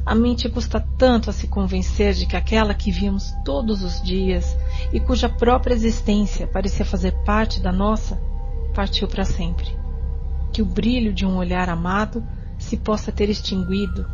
A 0.06 0.14
mente 0.14 0.50
custa 0.50 0.80
tanto 0.98 1.30
a 1.30 1.32
se 1.32 1.48
convencer 1.48 2.12
de 2.12 2.26
que 2.26 2.36
aquela 2.36 2.74
que 2.74 2.90
vimos 2.90 3.32
todos 3.42 3.82
os 3.82 4.02
dias 4.02 4.56
e 4.92 5.00
cuja 5.00 5.30
própria 5.30 5.72
existência 5.72 6.46
parecia 6.46 6.84
fazer 6.84 7.12
parte 7.24 7.58
da 7.58 7.72
nossa, 7.72 8.20
partiu 8.74 9.08
para 9.08 9.24
sempre. 9.24 9.74
Que 10.52 10.60
o 10.60 10.66
brilho 10.66 11.12
de 11.12 11.24
um 11.24 11.36
olhar 11.36 11.70
amado 11.70 12.22
se 12.58 12.76
possa 12.76 13.10
ter 13.10 13.30
extinguido 13.30 14.06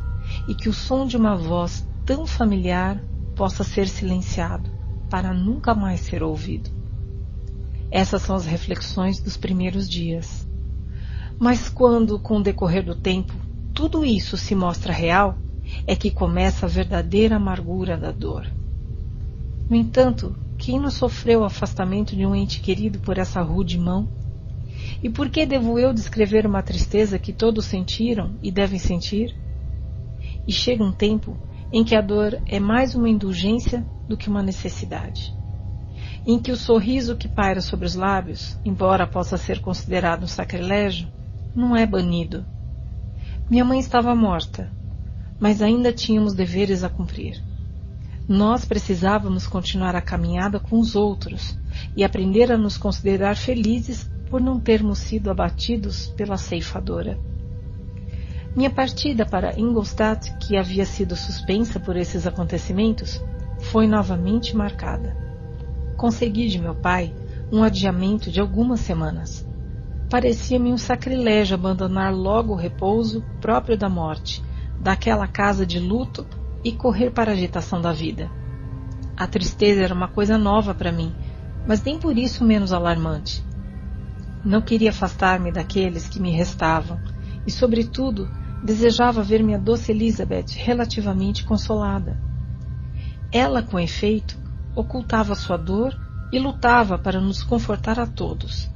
e 0.48 0.54
que 0.54 0.68
o 0.68 0.72
som 0.72 1.06
de 1.06 1.16
uma 1.16 1.36
voz 1.36 1.84
tão 2.06 2.24
familiar 2.24 3.02
possa 3.34 3.64
ser 3.64 3.88
silenciado 3.88 4.70
para 5.10 5.34
nunca 5.34 5.74
mais 5.74 6.00
ser 6.00 6.22
ouvido. 6.22 6.70
Essas 7.90 8.22
são 8.22 8.36
as 8.36 8.46
reflexões 8.46 9.18
dos 9.18 9.36
primeiros 9.36 9.88
dias. 9.88 10.46
Mas 11.36 11.68
quando, 11.68 12.20
com 12.20 12.36
o 12.36 12.42
decorrer 12.42 12.84
do 12.84 12.94
tempo, 12.94 13.34
tudo 13.74 14.04
isso 14.04 14.36
se 14.36 14.54
mostra 14.54 14.92
real, 14.92 15.36
é 15.86 15.96
que 15.96 16.10
começa 16.10 16.66
a 16.66 16.68
verdadeira 16.68 17.36
amargura 17.36 17.96
da 17.96 18.10
dor. 18.10 18.46
No 19.68 19.76
entanto, 19.76 20.36
quem 20.58 20.78
não 20.78 20.90
sofreu 20.90 21.40
o 21.40 21.44
afastamento 21.44 22.14
de 22.14 22.26
um 22.26 22.34
ente 22.34 22.60
querido 22.60 22.98
por 22.98 23.18
essa 23.18 23.40
rude 23.40 23.78
mão? 23.78 24.08
E 25.02 25.08
por 25.08 25.30
que 25.30 25.46
devo 25.46 25.78
eu 25.78 25.94
descrever 25.94 26.46
uma 26.46 26.62
tristeza 26.62 27.18
que 27.18 27.32
todos 27.32 27.64
sentiram 27.64 28.34
e 28.42 28.50
devem 28.50 28.78
sentir? 28.78 29.34
E 30.46 30.52
chega 30.52 30.84
um 30.84 30.92
tempo 30.92 31.36
em 31.72 31.84
que 31.84 31.94
a 31.94 32.00
dor 32.00 32.40
é 32.46 32.58
mais 32.58 32.94
uma 32.94 33.08
indulgência 33.08 33.86
do 34.08 34.16
que 34.16 34.28
uma 34.28 34.42
necessidade. 34.42 35.32
Em 36.26 36.38
que 36.38 36.52
o 36.52 36.56
sorriso 36.56 37.16
que 37.16 37.28
paira 37.28 37.60
sobre 37.60 37.86
os 37.86 37.94
lábios, 37.94 38.58
embora 38.64 39.06
possa 39.06 39.36
ser 39.36 39.60
considerado 39.60 40.24
um 40.24 40.26
sacrilégio, 40.26 41.08
não 41.54 41.74
é 41.76 41.86
banido. 41.86 42.44
Minha 43.48 43.64
mãe 43.64 43.78
estava 43.78 44.14
morta, 44.14 44.70
mas 45.40 45.62
ainda 45.62 45.92
tínhamos 45.92 46.34
deveres 46.34 46.84
a 46.84 46.88
cumprir. 46.88 47.42
Nós 48.28 48.64
precisávamos 48.64 49.46
continuar 49.46 49.96
a 49.96 50.00
caminhada 50.00 50.60
com 50.60 50.78
os 50.78 50.94
outros 50.94 51.58
e 51.96 52.04
aprender 52.04 52.52
a 52.52 52.58
nos 52.58 52.76
considerar 52.76 53.36
felizes 53.36 54.08
por 54.28 54.40
não 54.40 54.60
termos 54.60 54.98
sido 54.98 55.30
abatidos 55.30 56.06
pela 56.08 56.36
ceifadora. 56.36 57.18
Minha 58.54 58.70
partida 58.70 59.24
para 59.24 59.58
Ingolstadt, 59.58 60.36
que 60.38 60.56
havia 60.56 60.84
sido 60.84 61.16
suspensa 61.16 61.80
por 61.80 61.96
esses 61.96 62.26
acontecimentos, 62.26 63.20
foi 63.58 63.86
novamente 63.86 64.56
marcada. 64.56 65.16
Consegui 65.96 66.48
de 66.48 66.58
meu 66.58 66.74
pai 66.74 67.14
um 67.52 67.62
adiamento 67.62 68.30
de 68.30 68.40
algumas 68.40 68.80
semanas. 68.80 69.46
Parecia-me 70.08 70.72
um 70.72 70.78
sacrilégio 70.78 71.54
abandonar 71.54 72.14
logo 72.14 72.52
o 72.52 72.56
repouso 72.56 73.24
próprio 73.40 73.76
da 73.76 73.88
morte, 73.88 74.42
daquela 74.80 75.28
casa 75.28 75.66
de 75.66 75.78
luto 75.78 76.26
e 76.64 76.72
correr 76.72 77.10
para 77.10 77.30
a 77.30 77.34
agitação 77.34 77.80
da 77.80 77.92
vida. 77.92 78.30
A 79.16 79.26
tristeza 79.26 79.82
era 79.82 79.94
uma 79.94 80.08
coisa 80.08 80.38
nova 80.38 80.74
para 80.74 80.90
mim, 80.90 81.14
mas 81.66 81.82
nem 81.82 81.98
por 81.98 82.16
isso 82.16 82.44
menos 82.44 82.72
alarmante. 82.72 83.44
Não 84.42 84.62
queria 84.62 84.90
afastar-me 84.90 85.52
daqueles 85.52 86.08
que 86.08 86.18
me 86.18 86.30
restavam 86.30 86.98
e, 87.46 87.50
sobretudo, 87.50 88.30
desejava 88.64 89.22
ver 89.22 89.42
minha 89.42 89.58
doce 89.58 89.92
Elizabeth 89.92 90.52
relativamente 90.56 91.44
consolada. 91.44 92.18
Ela, 93.30 93.62
com 93.62 93.78
efeito, 93.78 94.38
ocultava 94.74 95.34
sua 95.34 95.58
dor 95.58 95.94
e 96.32 96.38
lutava 96.38 96.98
para 96.98 97.20
nos 97.20 97.42
confortar 97.42 98.00
a 98.00 98.06
todos. 98.06 98.70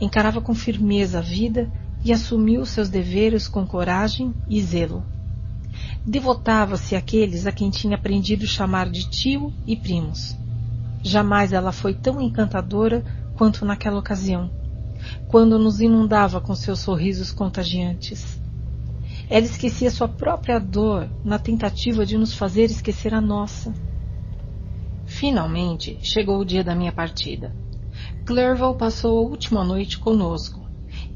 Encarava 0.00 0.40
com 0.40 0.54
firmeza 0.54 1.18
a 1.18 1.22
vida 1.22 1.70
e 2.04 2.12
assumiu 2.12 2.64
seus 2.64 2.88
deveres 2.88 3.48
com 3.48 3.66
coragem 3.66 4.32
e 4.48 4.62
zelo. 4.62 5.04
Devotava-se 6.06 6.96
àqueles 6.96 7.46
a 7.46 7.52
quem 7.52 7.70
tinha 7.70 7.96
aprendido 7.96 8.46
chamar 8.46 8.88
de 8.88 9.08
tio 9.08 9.52
e 9.66 9.76
primos. 9.76 10.36
Jamais 11.02 11.52
ela 11.52 11.72
foi 11.72 11.94
tão 11.94 12.20
encantadora 12.20 13.04
quanto 13.36 13.64
naquela 13.64 13.98
ocasião, 13.98 14.50
quando 15.28 15.58
nos 15.58 15.80
inundava 15.80 16.40
com 16.40 16.54
seus 16.54 16.80
sorrisos 16.80 17.30
contagiantes. 17.30 18.40
Ela 19.30 19.44
esquecia 19.44 19.90
sua 19.90 20.08
própria 20.08 20.58
dor 20.58 21.08
na 21.24 21.38
tentativa 21.38 22.04
de 22.04 22.16
nos 22.16 22.34
fazer 22.34 22.64
esquecer 22.64 23.12
a 23.12 23.20
nossa. 23.20 23.72
Finalmente 25.06 25.98
chegou 26.02 26.40
o 26.40 26.44
dia 26.44 26.64
da 26.64 26.74
minha 26.74 26.92
partida. 26.92 27.54
Clerval 28.24 28.74
passou 28.74 29.18
a 29.18 29.30
última 29.30 29.62
noite 29.64 29.98
conosco. 29.98 30.66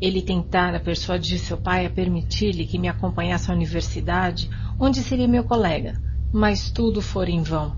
Ele 0.00 0.20
tentara 0.20 0.78
persuadir 0.78 1.38
seu 1.38 1.56
pai 1.56 1.86
a 1.86 1.90
permitir-lhe 1.90 2.66
que 2.66 2.78
me 2.78 2.88
acompanhasse 2.88 3.50
à 3.50 3.54
universidade 3.54 4.50
onde 4.84 5.00
seria 5.00 5.28
meu 5.28 5.44
colega, 5.44 6.02
mas 6.32 6.68
tudo 6.68 7.00
fora 7.00 7.30
em 7.30 7.40
vão. 7.40 7.76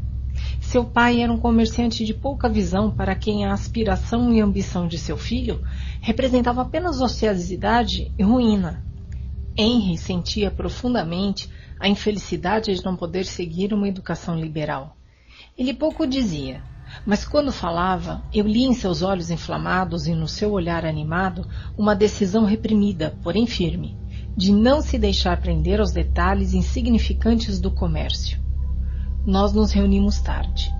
Seu 0.58 0.86
pai 0.86 1.20
era 1.20 1.30
um 1.30 1.36
comerciante 1.36 2.02
de 2.02 2.14
pouca 2.14 2.48
visão 2.48 2.90
para 2.90 3.14
quem 3.14 3.44
a 3.44 3.52
aspiração 3.52 4.32
e 4.32 4.40
ambição 4.40 4.88
de 4.88 4.96
seu 4.96 5.18
filho 5.18 5.62
representava 6.00 6.62
apenas 6.62 7.02
ociosidade 7.02 8.10
e 8.18 8.22
ruína. 8.22 8.82
Henry 9.54 9.98
sentia 9.98 10.50
profundamente 10.50 11.50
a 11.78 11.90
infelicidade 11.90 12.74
de 12.74 12.82
não 12.82 12.96
poder 12.96 13.26
seguir 13.26 13.74
uma 13.74 13.86
educação 13.86 14.40
liberal. 14.40 14.96
Ele 15.58 15.74
pouco 15.74 16.06
dizia, 16.06 16.62
mas 17.04 17.26
quando 17.26 17.52
falava, 17.52 18.24
eu 18.32 18.46
li 18.46 18.64
em 18.64 18.72
seus 18.72 19.02
olhos 19.02 19.30
inflamados 19.30 20.06
e 20.06 20.14
no 20.14 20.26
seu 20.26 20.52
olhar 20.52 20.86
animado 20.86 21.46
uma 21.76 21.94
decisão 21.94 22.46
reprimida, 22.46 23.14
porém 23.22 23.46
firme 23.46 23.94
de 24.36 24.52
não 24.52 24.80
se 24.80 24.98
deixar 24.98 25.40
prender 25.40 25.80
aos 25.80 25.92
detalhes 25.92 26.54
insignificantes 26.54 27.60
do 27.60 27.70
comércio. 27.70 28.38
Nós 29.24 29.52
nos 29.52 29.70
reunimos 29.70 30.20
tarde. 30.20 30.74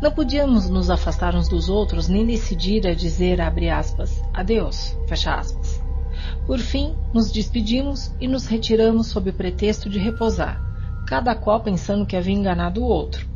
Não 0.00 0.10
podíamos 0.10 0.68
nos 0.68 0.88
afastar 0.88 1.34
uns 1.34 1.48
dos 1.48 1.68
outros 1.68 2.08
nem 2.08 2.26
decidir 2.26 2.86
a 2.86 2.94
dizer, 2.94 3.40
abre 3.40 3.70
aspas, 3.70 4.22
adeus, 4.32 4.96
fecha 5.06 5.34
aspas. 5.34 5.82
Por 6.46 6.58
fim, 6.58 6.94
nos 7.12 7.30
despedimos 7.30 8.12
e 8.20 8.26
nos 8.26 8.46
retiramos 8.46 9.08
sob 9.08 9.30
o 9.30 9.34
pretexto 9.34 9.88
de 9.88 9.98
repousar, 9.98 10.60
cada 11.06 11.34
qual 11.34 11.60
pensando 11.60 12.06
que 12.06 12.16
havia 12.16 12.34
enganado 12.34 12.82
o 12.82 12.86
outro. 12.86 13.28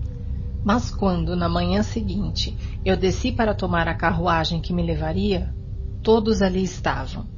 Mas 0.64 0.90
quando, 0.90 1.36
na 1.36 1.48
manhã 1.48 1.82
seguinte, 1.82 2.56
eu 2.84 2.96
desci 2.96 3.30
para 3.30 3.54
tomar 3.54 3.86
a 3.86 3.94
carruagem 3.94 4.60
que 4.60 4.72
me 4.72 4.82
levaria, 4.82 5.54
todos 6.02 6.42
ali 6.42 6.64
estavam, 6.64 7.28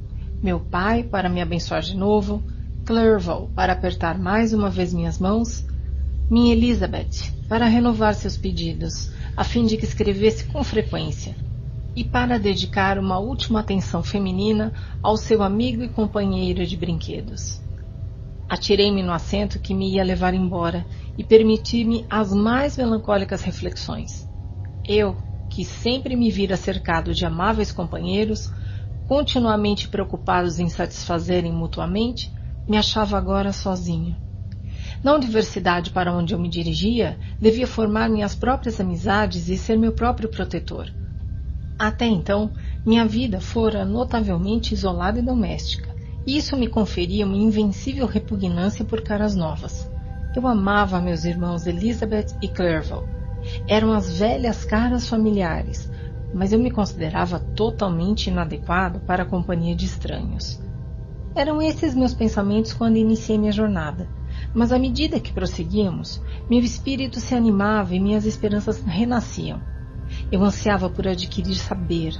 meu 0.41 0.59
pai 0.59 1.03
para 1.03 1.29
me 1.29 1.41
abençoar 1.41 1.81
de 1.81 1.95
novo, 1.95 2.43
Clerval 2.85 3.49
para 3.53 3.73
apertar 3.73 4.17
mais 4.17 4.53
uma 4.53 4.69
vez 4.69 4.93
minhas 4.93 5.19
mãos, 5.19 5.65
minha 6.29 6.53
Elizabeth 6.53 7.37
para 7.49 7.65
renovar 7.65 8.13
seus 8.13 8.37
pedidos, 8.37 9.11
a 9.35 9.43
fim 9.43 9.65
de 9.65 9.75
que 9.75 9.83
escrevesse 9.83 10.45
com 10.45 10.63
frequência, 10.63 11.35
e 11.95 12.03
para 12.03 12.37
dedicar 12.37 12.99
uma 12.99 13.17
última 13.17 13.59
atenção 13.59 14.03
feminina 14.03 14.71
ao 15.01 15.17
seu 15.17 15.41
amigo 15.41 15.83
e 15.83 15.89
companheiro 15.89 16.65
de 16.65 16.77
brinquedos. 16.77 17.59
Atirei-me 18.47 19.03
no 19.03 19.11
assento 19.11 19.59
que 19.59 19.73
me 19.73 19.95
ia 19.95 20.03
levar 20.03 20.33
embora 20.33 20.85
e 21.17 21.23
permiti-me 21.23 22.05
as 22.09 22.31
mais 22.31 22.77
melancólicas 22.77 23.41
reflexões. 23.41 24.27
Eu, 24.87 25.17
que 25.49 25.65
sempre 25.65 26.15
me 26.15 26.31
vira 26.31 26.55
cercado 26.55 27.13
de 27.13 27.25
amáveis 27.25 27.71
companheiros, 27.71 28.51
continuamente 29.09 29.87
preocupados 29.87 30.59
em 30.59 30.69
satisfazerem 30.69 31.51
mutuamente, 31.51 32.31
me 32.67 32.77
achava 32.77 33.17
agora 33.17 33.51
sozinho. 33.51 34.15
Na 35.03 35.15
universidade 35.15 35.89
para 35.89 36.13
onde 36.13 36.35
eu 36.35 36.39
me 36.39 36.47
dirigia, 36.47 37.17
devia 37.41 37.65
formar 37.65 38.07
minhas 38.07 38.35
próprias 38.35 38.79
amizades 38.79 39.49
e 39.49 39.57
ser 39.57 39.79
meu 39.79 39.93
próprio 39.93 40.29
protetor. 40.29 40.93
Até 41.79 42.05
então, 42.05 42.51
minha 42.85 43.03
vida 43.03 43.41
fora 43.41 43.83
notavelmente 43.83 44.75
isolada 44.75 45.17
e 45.17 45.23
doméstica, 45.23 45.89
e 46.27 46.37
isso 46.37 46.55
me 46.55 46.67
conferia 46.67 47.25
uma 47.25 47.35
invencível 47.35 48.05
repugnância 48.05 48.85
por 48.85 49.01
caras 49.01 49.35
novas. 49.35 49.89
Eu 50.35 50.45
amava 50.45 51.01
meus 51.01 51.25
irmãos 51.25 51.65
Elizabeth 51.65 52.27
e 52.43 52.47
Clerval. 52.47 53.03
Eram 53.67 53.91
as 53.91 54.19
velhas 54.19 54.63
caras 54.63 55.09
familiares, 55.09 55.89
mas 56.33 56.53
eu 56.53 56.59
me 56.59 56.71
considerava 56.71 57.39
totalmente 57.39 58.27
inadequado 58.27 58.99
para 58.99 59.23
a 59.23 59.25
companhia 59.25 59.75
de 59.75 59.85
estranhos. 59.85 60.59
Eram 61.35 61.61
esses 61.61 61.95
meus 61.95 62.13
pensamentos 62.13 62.73
quando 62.73 62.97
iniciei 62.97 63.37
minha 63.37 63.51
jornada, 63.51 64.09
mas 64.53 64.71
à 64.71 64.79
medida 64.79 65.19
que 65.19 65.31
prosseguíamos, 65.31 66.21
meu 66.49 66.59
espírito 66.59 67.19
se 67.19 67.35
animava 67.35 67.95
e 67.95 67.99
minhas 67.99 68.25
esperanças 68.25 68.83
renasciam. 68.83 69.61
Eu 70.31 70.43
ansiava 70.43 70.89
por 70.89 71.07
adquirir 71.07 71.55
saber. 71.55 72.19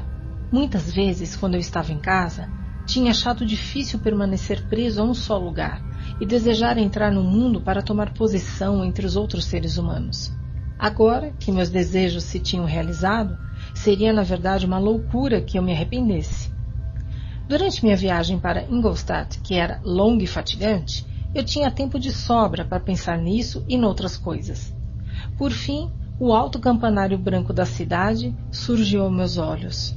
Muitas 0.51 0.91
vezes, 0.91 1.35
quando 1.35 1.55
eu 1.55 1.59
estava 1.59 1.91
em 1.91 1.99
casa, 1.99 2.49
tinha 2.85 3.11
achado 3.11 3.45
difícil 3.45 3.99
permanecer 3.99 4.67
preso 4.67 5.01
a 5.01 5.03
um 5.03 5.13
só 5.13 5.37
lugar 5.37 5.81
e 6.19 6.25
desejar 6.25 6.77
entrar 6.77 7.11
no 7.11 7.23
mundo 7.23 7.61
para 7.61 7.83
tomar 7.83 8.13
posição 8.13 8.83
entre 8.83 9.05
os 9.05 9.15
outros 9.15 9.45
seres 9.45 9.77
humanos. 9.77 10.31
Agora 10.79 11.33
que 11.37 11.51
meus 11.51 11.69
desejos 11.69 12.23
se 12.23 12.39
tinham 12.39 12.65
realizado, 12.65 13.37
Seria, 13.73 14.11
na 14.11 14.23
verdade, 14.23 14.65
uma 14.65 14.79
loucura 14.79 15.41
que 15.41 15.57
eu 15.57 15.61
me 15.61 15.71
arrependesse. 15.71 16.49
Durante 17.47 17.83
minha 17.83 17.95
viagem 17.95 18.37
para 18.37 18.69
Ingolstadt, 18.69 19.39
que 19.41 19.55
era 19.55 19.79
longa 19.83 20.23
e 20.23 20.27
fatigante, 20.27 21.05
eu 21.33 21.43
tinha 21.43 21.71
tempo 21.71 21.99
de 21.99 22.11
sobra 22.11 22.65
para 22.65 22.79
pensar 22.79 23.17
nisso 23.17 23.63
e 23.67 23.77
noutras 23.77 24.17
coisas. 24.17 24.73
Por 25.37 25.51
fim, 25.51 25.89
o 26.19 26.33
alto 26.33 26.59
campanário 26.59 27.17
branco 27.17 27.53
da 27.53 27.65
cidade 27.65 28.35
surgiu 28.51 29.03
aos 29.03 29.13
meus 29.13 29.37
olhos. 29.37 29.95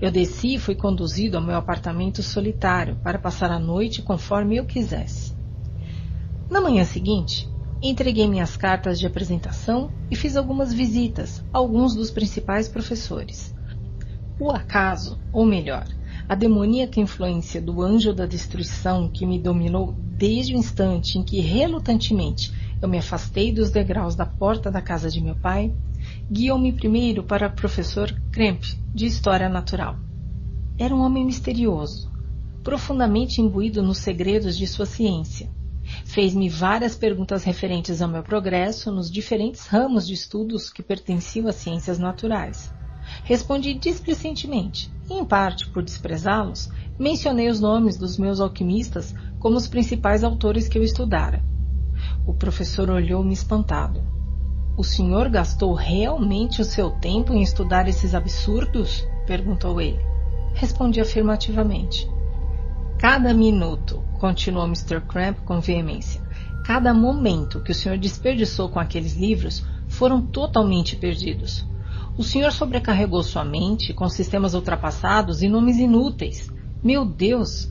Eu 0.00 0.10
desci 0.10 0.54
e 0.54 0.58
fui 0.58 0.74
conduzido 0.74 1.36
ao 1.36 1.42
meu 1.42 1.56
apartamento 1.56 2.22
solitário 2.22 2.96
para 2.96 3.18
passar 3.18 3.50
a 3.50 3.58
noite 3.58 4.02
conforme 4.02 4.56
eu 4.56 4.64
quisesse. 4.64 5.32
Na 6.50 6.60
manhã 6.60 6.84
seguinte, 6.84 7.48
Entreguei 7.86 8.26
minhas 8.26 8.56
cartas 8.56 8.98
de 8.98 9.06
apresentação 9.06 9.90
e 10.10 10.16
fiz 10.16 10.38
algumas 10.38 10.72
visitas 10.72 11.44
a 11.52 11.58
alguns 11.58 11.94
dos 11.94 12.10
principais 12.10 12.66
professores. 12.66 13.54
O 14.40 14.50
acaso, 14.50 15.20
ou 15.30 15.44
melhor, 15.44 15.86
a 16.26 16.34
demoníaca 16.34 16.98
influência 16.98 17.60
do 17.60 17.82
anjo 17.82 18.14
da 18.14 18.24
destruição 18.24 19.06
que 19.06 19.26
me 19.26 19.38
dominou 19.38 19.94
desde 20.16 20.54
o 20.54 20.56
instante 20.56 21.18
em 21.18 21.22
que 21.22 21.40
relutantemente 21.40 22.50
eu 22.80 22.88
me 22.88 22.96
afastei 22.96 23.52
dos 23.52 23.70
degraus 23.70 24.14
da 24.14 24.24
porta 24.24 24.70
da 24.70 24.80
casa 24.80 25.10
de 25.10 25.20
meu 25.20 25.36
pai, 25.36 25.70
guiou-me 26.32 26.72
primeiro 26.72 27.22
para 27.22 27.48
o 27.48 27.54
professor 27.54 28.10
Kremp, 28.32 28.62
de 28.94 29.04
História 29.04 29.50
Natural. 29.50 29.98
Era 30.78 30.94
um 30.94 31.02
homem 31.02 31.26
misterioso, 31.26 32.10
profundamente 32.62 33.42
imbuído 33.42 33.82
nos 33.82 33.98
segredos 33.98 34.56
de 34.56 34.66
sua 34.66 34.86
ciência 34.86 35.50
Fez-me 36.04 36.48
várias 36.48 36.94
perguntas 36.96 37.44
referentes 37.44 38.00
ao 38.02 38.08
meu 38.08 38.22
progresso 38.22 38.90
nos 38.90 39.10
diferentes 39.10 39.66
ramos 39.66 40.06
de 40.06 40.14
estudos 40.14 40.70
que 40.70 40.82
pertenciam 40.82 41.46
às 41.46 41.56
ciências 41.56 41.98
naturais. 41.98 42.72
Respondi 43.24 43.74
displicentemente, 43.74 44.90
e 45.08 45.14
em 45.14 45.24
parte 45.24 45.68
por 45.70 45.82
desprezá-los, 45.82 46.70
mencionei 46.98 47.48
os 47.48 47.60
nomes 47.60 47.98
dos 47.98 48.18
meus 48.18 48.40
alquimistas 48.40 49.14
como 49.38 49.56
os 49.56 49.68
principais 49.68 50.24
autores 50.24 50.68
que 50.68 50.78
eu 50.78 50.82
estudara. 50.82 51.42
O 52.26 52.34
professor 52.34 52.90
olhou-me 52.90 53.32
espantado. 53.32 54.02
O 54.76 54.82
senhor 54.82 55.28
gastou 55.28 55.74
realmente 55.74 56.60
o 56.60 56.64
seu 56.64 56.90
tempo 56.90 57.32
em 57.32 57.42
estudar 57.42 57.86
esses 57.88 58.14
absurdos? 58.14 59.06
perguntou 59.26 59.80
ele. 59.80 60.00
Respondi 60.54 61.00
afirmativamente. 61.00 62.08
Cada 63.06 63.34
minuto, 63.34 64.02
continuou 64.18 64.64
Mr. 64.64 64.98
Cramp 65.02 65.40
com 65.44 65.60
veemência, 65.60 66.22
cada 66.64 66.94
momento 66.94 67.60
que 67.60 67.70
o 67.70 67.74
senhor 67.74 67.98
desperdiçou 67.98 68.70
com 68.70 68.80
aqueles 68.80 69.12
livros 69.12 69.62
foram 69.86 70.22
totalmente 70.22 70.96
perdidos. 70.96 71.68
O 72.16 72.24
senhor 72.24 72.50
sobrecarregou 72.50 73.22
sua 73.22 73.44
mente 73.44 73.92
com 73.92 74.08
sistemas 74.08 74.54
ultrapassados 74.54 75.42
e 75.42 75.50
nomes 75.50 75.76
inúteis. 75.76 76.50
Meu 76.82 77.04
Deus! 77.04 77.68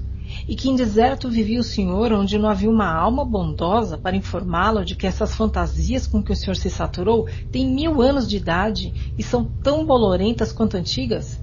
E 0.48 0.56
que 0.56 0.70
em 0.70 0.76
deserto 0.76 1.32
vivia 1.32 1.62
o 1.62 1.64
senhor 1.64 2.14
onde 2.14 2.38
não 2.38 2.48
havia 2.48 2.70
uma 2.70 2.94
alma 2.94 3.26
bondosa 3.26 3.98
para 3.98 4.16
informá-lo 4.16 4.86
de 4.86 4.96
que 4.96 5.08
essas 5.08 5.36
fantasias 5.36 6.06
com 6.06 6.22
que 6.22 6.32
o 6.32 6.36
senhor 6.36 6.56
se 6.56 6.70
saturou 6.70 7.28
têm 7.52 7.74
mil 7.74 8.04
anos 8.04 8.30
de 8.30 8.38
idade 8.38 8.94
e 9.18 9.24
são 9.24 9.44
tão 9.44 9.84
bolorentas 9.84 10.54
quanto 10.54 10.78
antigas? 10.78 11.43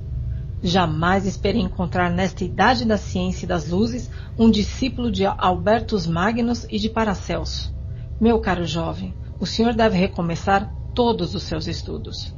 Jamais 0.62 1.24
esperei 1.24 1.62
encontrar 1.62 2.10
nesta 2.10 2.44
idade 2.44 2.84
da 2.84 2.98
ciência 2.98 3.46
e 3.46 3.48
das 3.48 3.68
luzes 3.68 4.10
um 4.38 4.50
discípulo 4.50 5.10
de 5.10 5.24
Albertus 5.24 6.06
Magnus 6.06 6.66
e 6.70 6.78
de 6.78 6.90
Paracelso. 6.90 7.72
Meu 8.20 8.38
caro 8.40 8.66
jovem, 8.66 9.14
o 9.38 9.46
senhor 9.46 9.74
deve 9.74 9.96
recomeçar 9.96 10.70
todos 10.94 11.34
os 11.34 11.44
seus 11.44 11.66
estudos. 11.66 12.34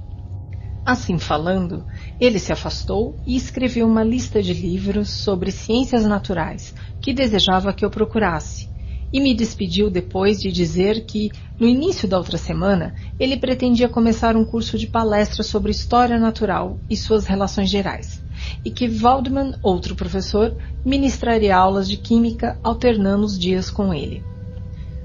Assim 0.85 1.19
falando, 1.19 1.85
ele 2.19 2.39
se 2.39 2.53
afastou 2.53 3.21
e 3.27 3.37
escreveu 3.37 3.87
uma 3.87 4.05
lista 4.05 4.41
de 4.41 4.53
livros 4.53 5.11
sobre 5.11 5.51
ciências 5.51 6.05
naturais 6.05 6.75
que 7.01 7.13
desejava 7.13 7.73
que 7.73 7.85
eu 7.85 7.91
procurasse, 7.91 8.72
e 9.13 9.21
me 9.21 9.35
despediu 9.35 9.91
depois 9.91 10.41
de 10.41 10.51
dizer 10.51 11.05
que, 11.05 11.31
no 11.59 11.69
início 11.69 12.09
da 12.09 12.17
outra 12.17 12.39
semana, 12.39 12.95
ele 13.19 13.37
pretendia 13.37 13.89
começar 13.89 14.37
um 14.37 14.45
curso 14.45 14.79
de 14.79 14.87
palestras 14.87 15.47
sobre 15.47 15.71
história 15.71 16.19
natural 16.19 16.79
e 16.89 16.97
suas 16.97 17.27
relações 17.27 17.69
gerais, 17.69 18.23
e 18.65 18.71
que 18.71 18.89
Waldman, 18.89 19.55
outro 19.63 19.95
professor, 19.95 20.57
ministraria 20.85 21.57
aulas 21.57 21.89
de 21.89 21.97
química 21.97 22.59
alternando 22.63 23.25
os 23.25 23.39
dias 23.39 23.71
com 23.71 23.93
ele. 23.93 24.23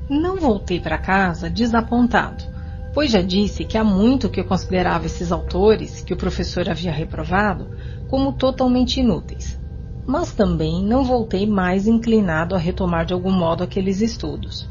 Não 0.10 0.38
voltei 0.38 0.80
para 0.80 0.98
casa 0.98 1.50
desapontado 1.50 2.58
pois 2.98 3.12
já 3.12 3.22
disse 3.22 3.64
que 3.64 3.78
há 3.78 3.84
muito 3.84 4.28
que 4.28 4.40
eu 4.40 4.44
considerava 4.44 5.06
esses 5.06 5.32
autores, 5.32 6.02
que 6.02 6.16
o 6.16 6.18
professor 6.18 6.68
havia 6.68 6.92
reprovado, 6.92 7.70
como 8.10 8.34
totalmente 8.34 9.00
inúteis. 9.00 9.57
Mas 10.08 10.32
também 10.32 10.82
não 10.82 11.04
voltei 11.04 11.46
mais 11.46 11.86
inclinado 11.86 12.56
a 12.56 12.58
retomar 12.58 13.06
de 13.06 13.14
algum 13.14 13.32
modo 13.32 13.62
aqueles 13.62 14.00
estudos. 14.00 14.66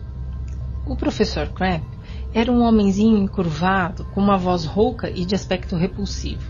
O 0.87 0.97
professor 0.97 1.49
Cramp 1.49 1.85
era 2.33 2.51
um 2.51 2.63
homenzinho 2.63 3.19
encurvado, 3.19 4.05
com 4.15 4.21
uma 4.21 4.39
voz 4.39 4.65
rouca 4.65 5.11
e 5.11 5.27
de 5.27 5.35
aspecto 5.35 5.77
repulsivo. 5.77 6.43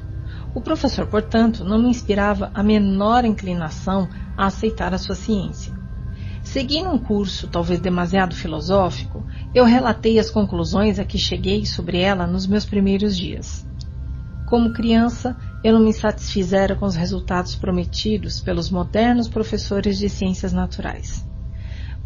O 0.54 0.60
professor, 0.60 1.06
portanto, 1.06 1.64
não 1.64 1.78
me 1.78 1.88
inspirava 1.88 2.50
a 2.54 2.62
menor 2.62 3.24
inclinação 3.24 4.08
a 4.36 4.46
aceitar 4.46 4.94
a 4.94 4.98
sua 4.98 5.16
ciência. 5.16 5.74
Seguindo 6.42 6.88
um 6.88 6.98
curso 6.98 7.48
talvez 7.48 7.80
demasiado 7.80 8.36
filosófico, 8.36 9.26
eu 9.52 9.64
relatei 9.64 10.18
as 10.18 10.30
conclusões 10.30 10.98
a 10.98 11.04
que 11.04 11.18
cheguei 11.18 11.66
sobre 11.66 11.98
ela 11.98 12.26
nos 12.26 12.46
meus 12.46 12.64
primeiros 12.64 13.16
dias. 13.16 13.66
Como 14.46 14.72
criança, 14.72 15.36
eu 15.66 15.72
não 15.72 15.80
me 15.80 15.92
satisfizera 15.92 16.76
com 16.76 16.86
os 16.86 16.94
resultados 16.94 17.56
prometidos 17.56 18.38
pelos 18.38 18.70
modernos 18.70 19.26
professores 19.26 19.98
de 19.98 20.08
ciências 20.08 20.52
naturais. 20.52 21.26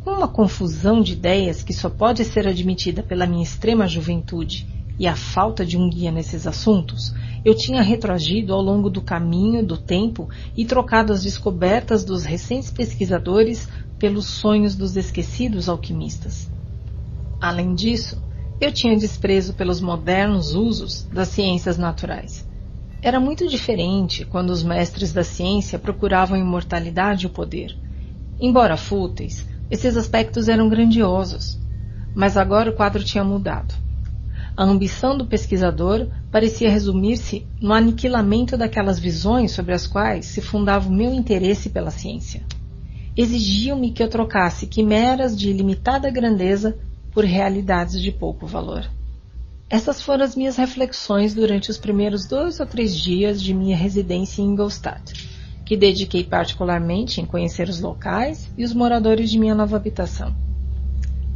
Com 0.03 0.13
uma 0.13 0.29
confusão 0.29 1.03
de 1.03 1.13
ideias 1.13 1.63
que 1.63 1.75
só 1.75 1.91
pode 1.91 2.25
ser 2.25 2.49
admitida 2.49 3.03
pela 3.03 3.27
minha 3.27 3.43
extrema 3.43 3.87
juventude 3.87 4.67
e 4.99 5.07
a 5.07 5.15
falta 5.15 5.63
de 5.63 5.77
um 5.77 5.91
guia 5.91 6.11
nesses 6.11 6.47
assuntos, 6.47 7.13
eu 7.45 7.55
tinha 7.55 7.83
retroagido 7.83 8.55
ao 8.55 8.63
longo 8.63 8.89
do 8.89 9.03
caminho 9.03 9.63
do 9.63 9.77
tempo 9.77 10.27
e 10.57 10.65
trocado 10.65 11.13
as 11.13 11.23
descobertas 11.23 12.03
dos 12.03 12.25
recentes 12.25 12.71
pesquisadores 12.71 13.69
pelos 13.99 14.27
sonhos 14.27 14.75
dos 14.75 14.97
esquecidos 14.97 15.69
alquimistas. 15.69 16.51
Além 17.39 17.75
disso, 17.75 18.23
eu 18.59 18.73
tinha 18.73 18.97
desprezo 18.97 19.53
pelos 19.53 19.83
modernos 19.83 20.55
usos 20.55 21.07
das 21.13 21.29
ciências 21.29 21.77
naturais. 21.77 22.49
Era 23.03 23.19
muito 23.19 23.49
diferente 23.49 24.27
quando 24.27 24.51
os 24.51 24.63
mestres 24.63 25.11
da 25.11 25.25
ciência 25.25 25.79
procuravam 25.79 26.37
imortalidade 26.37 27.25
e 27.25 27.27
o 27.27 27.31
poder. 27.31 27.75
Embora 28.39 28.77
fúteis, 28.77 29.47
esses 29.71 29.97
aspectos 29.97 30.49
eram 30.49 30.69
grandiosos. 30.69 31.59
Mas 32.15 32.37
agora 32.37 32.69
o 32.69 32.75
quadro 32.75 33.03
tinha 33.03 33.25
mudado. 33.25 33.75
A 34.55 34.65
ambição 34.65 35.17
do 35.17 35.25
pesquisador 35.25 36.09
parecia 36.31 36.71
resumir-se 36.71 37.47
no 37.59 37.73
aniquilamento 37.73 38.59
daquelas 38.59 38.99
visões 38.99 39.53
sobre 39.53 39.73
as 39.73 39.87
quais 39.87 40.27
se 40.27 40.43
fundava 40.43 40.87
o 40.87 40.93
meu 40.93 41.15
interesse 41.15 41.71
pela 41.71 41.91
ciência. 41.91 42.43
Exigiam-me 43.17 43.93
que 43.93 44.03
eu 44.03 44.09
trocasse 44.09 44.67
quimeras 44.67 45.39
de 45.39 45.49
ilimitada 45.49 46.11
grandeza 46.11 46.77
por 47.13 47.25
realidades 47.25 48.01
de 48.01 48.13
pouco 48.13 48.47
valor. 48.47 48.87
Essas 49.71 50.03
foram 50.03 50.25
as 50.25 50.35
minhas 50.35 50.57
reflexões 50.57 51.33
durante 51.33 51.71
os 51.71 51.79
primeiros 51.79 52.27
dois 52.27 52.59
ou 52.59 52.67
três 52.67 52.93
dias 52.93 53.41
de 53.41 53.55
minha 53.55 53.77
residência 53.77 54.43
em 54.43 54.47
Ingolstadt, 54.47 55.31
que 55.65 55.77
dediquei 55.77 56.25
particularmente 56.25 57.21
em 57.21 57.25
conhecer 57.25 57.69
os 57.69 57.81
locais 57.81 58.51
e 58.59 58.65
os 58.65 58.75
moradores 58.75 59.31
de 59.31 59.39
minha 59.39 59.55
nova 59.55 59.77
habitação. 59.77 60.35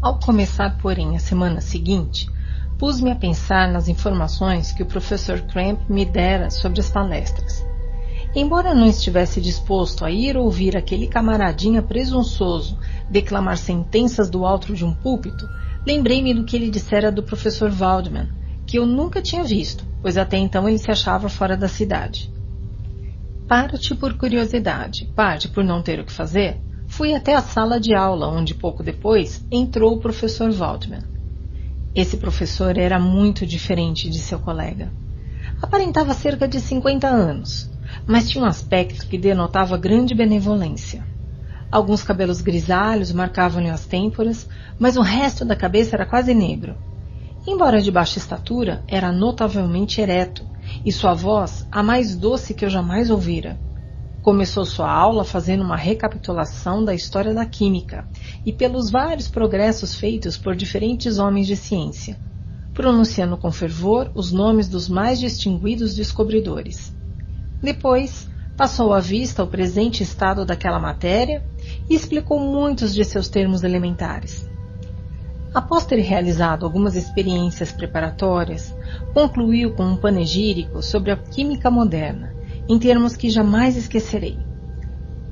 Ao 0.02 0.18
começar, 0.18 0.76
porém, 0.78 1.14
a 1.14 1.20
semana 1.20 1.60
seguinte, 1.60 2.28
pus-me 2.76 3.12
a 3.12 3.14
pensar 3.14 3.70
nas 3.70 3.86
informações 3.86 4.72
que 4.72 4.82
o 4.82 4.86
professor 4.86 5.40
Cramp 5.42 5.88
me 5.88 6.04
dera 6.04 6.50
sobre 6.50 6.80
as 6.80 6.90
palestras. 6.90 7.64
Embora 8.34 8.74
não 8.74 8.88
estivesse 8.88 9.40
disposto 9.40 10.04
a 10.04 10.10
ir 10.10 10.36
ouvir 10.36 10.76
aquele 10.76 11.06
camaradinha 11.06 11.80
presunçoso 11.80 12.76
declamar 13.08 13.58
sentenças 13.58 14.28
do 14.28 14.44
alto 14.44 14.74
de 14.74 14.84
um 14.84 14.92
púlpito, 14.92 15.48
lembrei-me 15.86 16.34
do 16.34 16.44
que 16.44 16.56
ele 16.56 16.70
dissera 16.70 17.12
do 17.12 17.22
professor 17.22 17.70
Waldman, 17.70 18.28
que 18.66 18.78
eu 18.78 18.86
nunca 18.86 19.20
tinha 19.20 19.44
visto, 19.44 19.84
pois 20.00 20.16
até 20.16 20.36
então 20.36 20.68
ele 20.68 20.78
se 20.78 20.90
achava 20.90 21.28
fora 21.28 21.56
da 21.56 21.68
cidade. 21.68 22.32
Parte 23.46 23.94
por 23.94 24.14
curiosidade, 24.14 25.06
parte 25.14 25.48
por 25.48 25.62
não 25.62 25.82
ter 25.82 26.00
o 26.00 26.04
que 26.04 26.12
fazer, 26.12 26.60
fui 26.86 27.14
até 27.14 27.34
a 27.34 27.42
sala 27.42 27.78
de 27.78 27.94
aula, 27.94 28.26
onde 28.28 28.54
pouco 28.54 28.82
depois 28.82 29.44
entrou 29.50 29.94
o 29.94 30.00
professor 30.00 30.50
Waldman. 30.50 31.02
Esse 31.94 32.16
professor 32.16 32.76
era 32.76 32.98
muito 32.98 33.46
diferente 33.46 34.08
de 34.08 34.18
seu 34.18 34.38
colega. 34.38 34.90
Aparentava 35.62 36.12
cerca 36.14 36.48
de 36.48 36.58
50 36.58 37.06
anos, 37.06 37.70
mas 38.06 38.28
tinha 38.28 38.42
um 38.42 38.46
aspecto 38.46 39.06
que 39.06 39.18
denotava 39.18 39.76
grande 39.76 40.14
benevolência. 40.14 41.04
Alguns 41.74 42.04
cabelos 42.04 42.40
grisalhos 42.40 43.10
marcavam-lhe 43.10 43.68
as 43.68 43.84
têmporas, 43.84 44.46
mas 44.78 44.96
o 44.96 45.02
resto 45.02 45.44
da 45.44 45.56
cabeça 45.56 45.96
era 45.96 46.06
quase 46.06 46.32
negro. 46.32 46.76
Embora 47.44 47.82
de 47.82 47.90
baixa 47.90 48.16
estatura, 48.16 48.84
era 48.86 49.10
notavelmente 49.10 50.00
ereto, 50.00 50.46
e 50.84 50.92
sua 50.92 51.14
voz 51.14 51.66
a 51.72 51.82
mais 51.82 52.14
doce 52.14 52.54
que 52.54 52.64
eu 52.64 52.70
jamais 52.70 53.10
ouvira. 53.10 53.58
Começou 54.22 54.64
sua 54.64 54.88
aula 54.88 55.24
fazendo 55.24 55.64
uma 55.64 55.74
recapitulação 55.74 56.84
da 56.84 56.94
história 56.94 57.34
da 57.34 57.44
química 57.44 58.06
e 58.46 58.52
pelos 58.52 58.88
vários 58.88 59.26
progressos 59.26 59.96
feitos 59.96 60.38
por 60.38 60.54
diferentes 60.54 61.18
homens 61.18 61.48
de 61.48 61.56
ciência, 61.56 62.20
pronunciando 62.72 63.36
com 63.36 63.50
fervor 63.50 64.12
os 64.14 64.30
nomes 64.30 64.68
dos 64.68 64.88
mais 64.88 65.18
distinguidos 65.18 65.96
descobridores. 65.96 66.94
Depois, 67.60 68.28
passou 68.56 68.92
à 68.92 69.00
vista 69.00 69.42
o 69.42 69.46
presente 69.46 70.02
estado 70.02 70.44
daquela 70.44 70.78
matéria 70.78 71.44
e 71.88 71.94
explicou 71.94 72.38
muitos 72.38 72.94
de 72.94 73.04
seus 73.04 73.28
termos 73.28 73.64
elementares. 73.64 74.48
Após 75.52 75.84
ter 75.86 76.00
realizado 76.00 76.64
algumas 76.64 76.96
experiências 76.96 77.70
preparatórias, 77.70 78.74
concluiu 79.12 79.72
com 79.74 79.84
um 79.84 79.96
panegírico 79.96 80.82
sobre 80.82 81.12
a 81.12 81.16
química 81.16 81.70
moderna, 81.70 82.34
em 82.68 82.78
termos 82.78 83.14
que 83.14 83.30
jamais 83.30 83.76
esquecerei. 83.76 84.38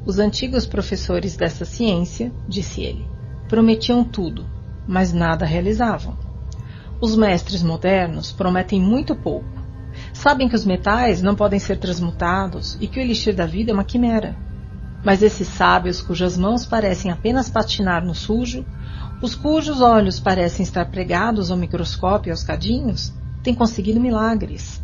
Os 0.04 0.18
antigos 0.18 0.66
professores 0.66 1.36
dessa 1.36 1.64
ciência, 1.64 2.32
disse 2.48 2.82
ele, 2.82 3.06
prometiam 3.48 4.04
tudo, 4.04 4.46
mas 4.86 5.12
nada 5.12 5.44
realizavam. 5.44 6.16
Os 7.00 7.16
mestres 7.16 7.62
modernos 7.62 8.30
prometem 8.30 8.80
muito 8.80 9.14
pouco. 9.14 9.61
Sabem 10.12 10.48
que 10.48 10.54
os 10.54 10.64
metais 10.64 11.22
não 11.22 11.34
podem 11.34 11.58
ser 11.58 11.78
transmutados 11.78 12.76
e 12.80 12.86
que 12.86 12.98
o 12.98 13.02
elixir 13.02 13.34
da 13.34 13.46
vida 13.46 13.70
é 13.70 13.74
uma 13.74 13.84
quimera. 13.84 14.36
Mas 15.04 15.22
esses 15.22 15.48
sábios, 15.48 16.00
cujas 16.00 16.36
mãos 16.36 16.64
parecem 16.64 17.10
apenas 17.10 17.50
patinar 17.50 18.04
no 18.04 18.14
sujo, 18.14 18.64
os 19.20 19.34
cujos 19.34 19.80
olhos 19.80 20.20
parecem 20.20 20.62
estar 20.62 20.90
pregados 20.90 21.50
ao 21.50 21.56
microscópio 21.56 22.30
e 22.30 22.32
aos 22.32 22.42
cadinhos, 22.42 23.12
têm 23.42 23.54
conseguido 23.54 24.00
milagres. 24.00 24.82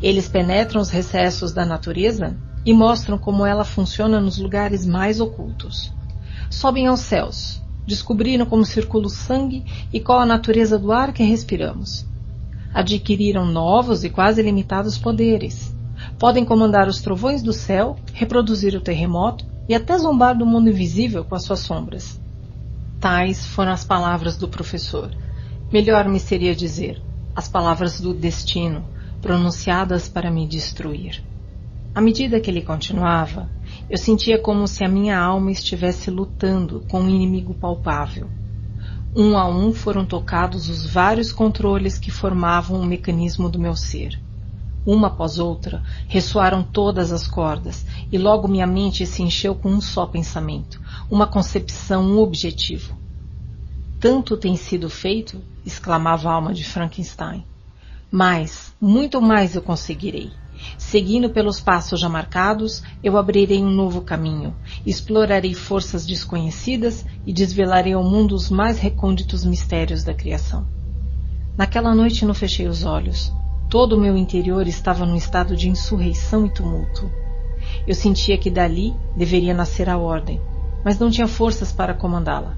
Eles 0.00 0.28
penetram 0.28 0.80
os 0.80 0.90
recessos 0.90 1.52
da 1.52 1.64
natureza 1.64 2.36
e 2.64 2.72
mostram 2.72 3.18
como 3.18 3.46
ela 3.46 3.64
funciona 3.64 4.20
nos 4.20 4.38
lugares 4.38 4.84
mais 4.84 5.20
ocultos. 5.20 5.92
Sobem 6.50 6.86
aos 6.86 7.00
céus, 7.00 7.62
descobriram 7.86 8.46
como 8.46 8.64
circula 8.64 9.06
o 9.06 9.10
sangue 9.10 9.64
e 9.92 10.00
qual 10.00 10.20
a 10.20 10.26
natureza 10.26 10.78
do 10.78 10.92
ar 10.92 11.12
que 11.12 11.22
respiramos. 11.22 12.06
Adquiriram 12.76 13.46
novos 13.46 14.04
e 14.04 14.10
quase 14.10 14.42
limitados 14.42 14.98
poderes. 14.98 15.74
Podem 16.18 16.44
comandar 16.44 16.86
os 16.88 17.00
trovões 17.00 17.42
do 17.42 17.50
céu, 17.50 17.96
reproduzir 18.12 18.74
o 18.74 18.82
terremoto 18.82 19.46
e 19.66 19.74
até 19.74 19.96
zombar 19.96 20.36
do 20.36 20.44
mundo 20.44 20.68
invisível 20.68 21.24
com 21.24 21.34
as 21.34 21.42
suas 21.42 21.60
sombras. 21.60 22.20
Tais 23.00 23.46
foram 23.46 23.72
as 23.72 23.82
palavras 23.82 24.36
do 24.36 24.46
professor. 24.46 25.10
Melhor 25.72 26.06
me 26.06 26.20
seria 26.20 26.54
dizer, 26.54 27.00
as 27.34 27.48
palavras 27.48 27.98
do 27.98 28.12
destino, 28.12 28.84
pronunciadas 29.22 30.06
para 30.06 30.30
me 30.30 30.46
destruir. 30.46 31.24
À 31.94 32.00
medida 32.02 32.38
que 32.40 32.50
ele 32.50 32.60
continuava, 32.60 33.48
eu 33.88 33.96
sentia 33.96 34.38
como 34.38 34.68
se 34.68 34.84
a 34.84 34.88
minha 34.88 35.18
alma 35.18 35.50
estivesse 35.50 36.10
lutando 36.10 36.84
com 36.90 37.00
um 37.00 37.08
inimigo 37.08 37.54
palpável. 37.54 38.28
Um 39.18 39.38
a 39.38 39.48
um 39.48 39.72
foram 39.72 40.04
tocados 40.04 40.68
os 40.68 40.84
vários 40.84 41.32
controles 41.32 41.96
que 41.96 42.10
formavam 42.10 42.78
o 42.78 42.84
mecanismo 42.84 43.48
do 43.48 43.58
meu 43.58 43.74
ser. 43.74 44.20
Uma 44.84 45.06
após 45.06 45.38
outra, 45.38 45.82
ressoaram 46.06 46.62
todas 46.62 47.10
as 47.12 47.26
cordas, 47.26 47.86
e 48.12 48.18
logo 48.18 48.46
minha 48.46 48.66
mente 48.66 49.06
se 49.06 49.22
encheu 49.22 49.54
com 49.54 49.70
um 49.70 49.80
só 49.80 50.04
pensamento, 50.04 50.78
uma 51.10 51.26
concepção, 51.26 52.04
um 52.04 52.18
objetivo. 52.18 52.94
Tanto 53.98 54.36
tem 54.36 54.54
sido 54.54 54.90
feito, 54.90 55.40
exclamava 55.64 56.28
a 56.28 56.34
alma 56.34 56.52
de 56.52 56.62
Frankenstein. 56.62 57.42
Mais, 58.10 58.74
muito 58.78 59.22
mais 59.22 59.56
eu 59.56 59.62
conseguirei. 59.62 60.30
Seguindo 60.78 61.30
pelos 61.30 61.60
passos 61.60 62.00
já 62.00 62.08
marcados, 62.08 62.82
eu 63.02 63.16
abrirei 63.16 63.62
um 63.62 63.70
novo 63.70 64.02
caminho, 64.02 64.54
explorarei 64.84 65.54
forças 65.54 66.06
desconhecidas 66.06 67.04
e 67.26 67.32
desvelarei 67.32 67.92
ao 67.92 68.04
mundo 68.04 68.34
os 68.34 68.50
mais 68.50 68.78
recônditos 68.78 69.44
mistérios 69.44 70.04
da 70.04 70.14
criação. 70.14 70.66
Naquela 71.56 71.94
noite 71.94 72.24
não 72.24 72.34
fechei 72.34 72.68
os 72.68 72.84
olhos. 72.84 73.32
Todo 73.68 73.96
o 73.96 74.00
meu 74.00 74.16
interior 74.16 74.66
estava 74.68 75.04
num 75.04 75.16
estado 75.16 75.56
de 75.56 75.68
insurreição 75.68 76.46
e 76.46 76.50
tumulto. 76.50 77.10
Eu 77.86 77.94
sentia 77.94 78.38
que 78.38 78.50
dali 78.50 78.94
deveria 79.16 79.54
nascer 79.54 79.88
a 79.88 79.98
ordem, 79.98 80.40
mas 80.84 80.98
não 80.98 81.10
tinha 81.10 81.26
forças 81.26 81.72
para 81.72 81.94
comandá-la. 81.94 82.56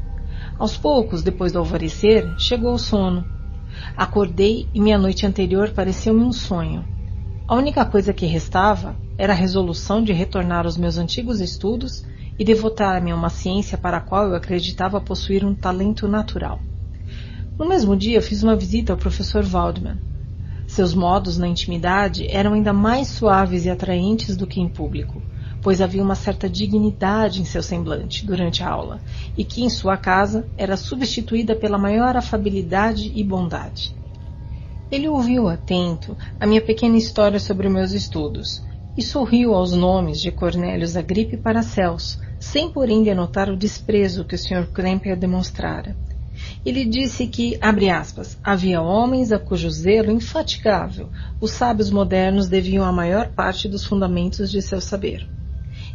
Aos 0.59 0.77
poucos, 0.77 1.23
depois 1.23 1.53
do 1.53 1.61
alvorecer, 1.61 2.29
chegou 2.39 2.75
o 2.75 2.79
sono. 2.79 3.25
Acordei 3.97 4.69
e 4.75 4.81
minha 4.81 4.99
noite 4.99 5.25
anterior 5.25 5.71
pareceu-me 5.71 6.23
um 6.23 6.33
sonho. 6.33 6.85
A 7.51 7.55
única 7.55 7.83
coisa 7.83 8.13
que 8.13 8.27
restava 8.27 8.95
era 9.17 9.33
a 9.33 9.37
resolução 9.37 10.05
de 10.05 10.13
retornar 10.13 10.67
aos 10.67 10.77
meus 10.77 10.99
antigos 10.99 11.41
estudos 11.41 12.03
e 12.39 12.45
devotar-me 12.45 13.11
a 13.11 13.15
uma 13.15 13.31
ciência 13.31 13.79
para 13.79 13.97
a 13.97 14.01
qual 14.03 14.29
eu 14.29 14.35
acreditava 14.35 15.01
possuir 15.01 15.43
um 15.47 15.55
talento 15.55 16.07
natural. 16.07 16.61
No 17.59 17.67
mesmo 17.67 17.97
dia, 17.97 18.21
fiz 18.21 18.43
uma 18.43 18.55
visita 18.55 18.93
ao 18.93 18.99
professor 18.99 19.43
Waldman. 19.43 19.99
Seus 20.67 20.93
modos 20.93 21.39
na 21.39 21.49
intimidade 21.49 22.27
eram 22.29 22.53
ainda 22.53 22.75
mais 22.75 23.09
suaves 23.09 23.65
e 23.65 23.71
atraentes 23.71 24.37
do 24.37 24.47
que 24.47 24.61
em 24.61 24.69
público, 24.69 25.23
pois 25.63 25.81
havia 25.81 26.03
uma 26.03 26.15
certa 26.15 26.51
dignidade 26.51 27.41
em 27.41 27.47
seu 27.47 27.63
semblante 27.63 28.27
durante 28.27 28.63
a 28.63 28.69
aula, 28.69 29.01
e 29.35 29.43
que 29.43 29.65
em 29.65 29.71
sua 29.71 29.97
casa 29.97 30.47
era 30.55 30.77
substituída 30.77 31.57
pela 31.57 31.79
maior 31.79 32.15
afabilidade 32.15 33.11
e 33.15 33.25
bondade. 33.25 33.98
Ele 34.91 35.07
ouviu 35.07 35.49
atento 35.49 36.17
a 36.41 36.47
minha 36.47 36.63
pequena 36.63 36.97
história 36.97 37.39
sobre 37.39 37.69
meus 37.69 37.93
estudos 37.93 38.63
e 38.97 39.03
sorriu 39.03 39.55
aos 39.55 39.73
nomes 39.73 40.19
de 40.19 40.33
Cornélios 40.33 40.97
Agripe 40.97 41.35
e 41.35 41.39
Paracelso, 41.39 42.19
sem 42.41 42.71
porém 42.71 43.03
denotar 43.03 43.51
o 43.51 43.57
desprezo 43.57 44.25
que 44.25 44.35
o 44.35 44.39
Sr. 44.39 44.67
Kremper 44.73 45.15
demonstrara. 45.15 45.95
Ele 46.65 46.85
disse 46.85 47.27
que, 47.27 47.59
aspas, 47.61 48.39
havia 48.43 48.81
homens 48.81 49.31
a 49.31 49.39
cujo 49.39 49.69
zelo 49.71 50.11
infatigável 50.11 51.11
os 51.41 51.51
sábios 51.51 51.91
modernos 51.91 52.49
deviam 52.49 52.85
a 52.85 52.93
maior 52.93 53.29
parte 53.29 53.69
dos 53.69 53.85
fundamentos 53.85 54.51
de 54.51 54.63
seu 54.63 54.81
saber. 54.81 55.29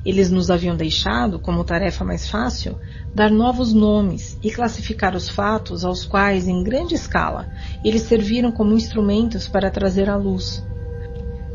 Eles 0.06 0.30
nos 0.30 0.52
haviam 0.52 0.76
deixado, 0.76 1.40
como 1.40 1.64
tarefa 1.64 2.04
mais 2.04 2.30
fácil, 2.30 2.78
dar 3.16 3.32
novos 3.32 3.74
nomes 3.74 4.38
e 4.44 4.52
classificar 4.52 5.16
os 5.16 5.30
fatos 5.30 5.86
aos 5.86 6.04
quais, 6.04 6.48
em 6.48 6.62
grande 6.62 6.94
escala, 6.94 7.48
eles 7.84 8.02
serviram 8.02 8.52
como 8.52 8.74
instrumentos 8.74 9.48
para 9.48 9.72
trazer 9.72 10.10
à 10.10 10.18
luz. 10.18 10.62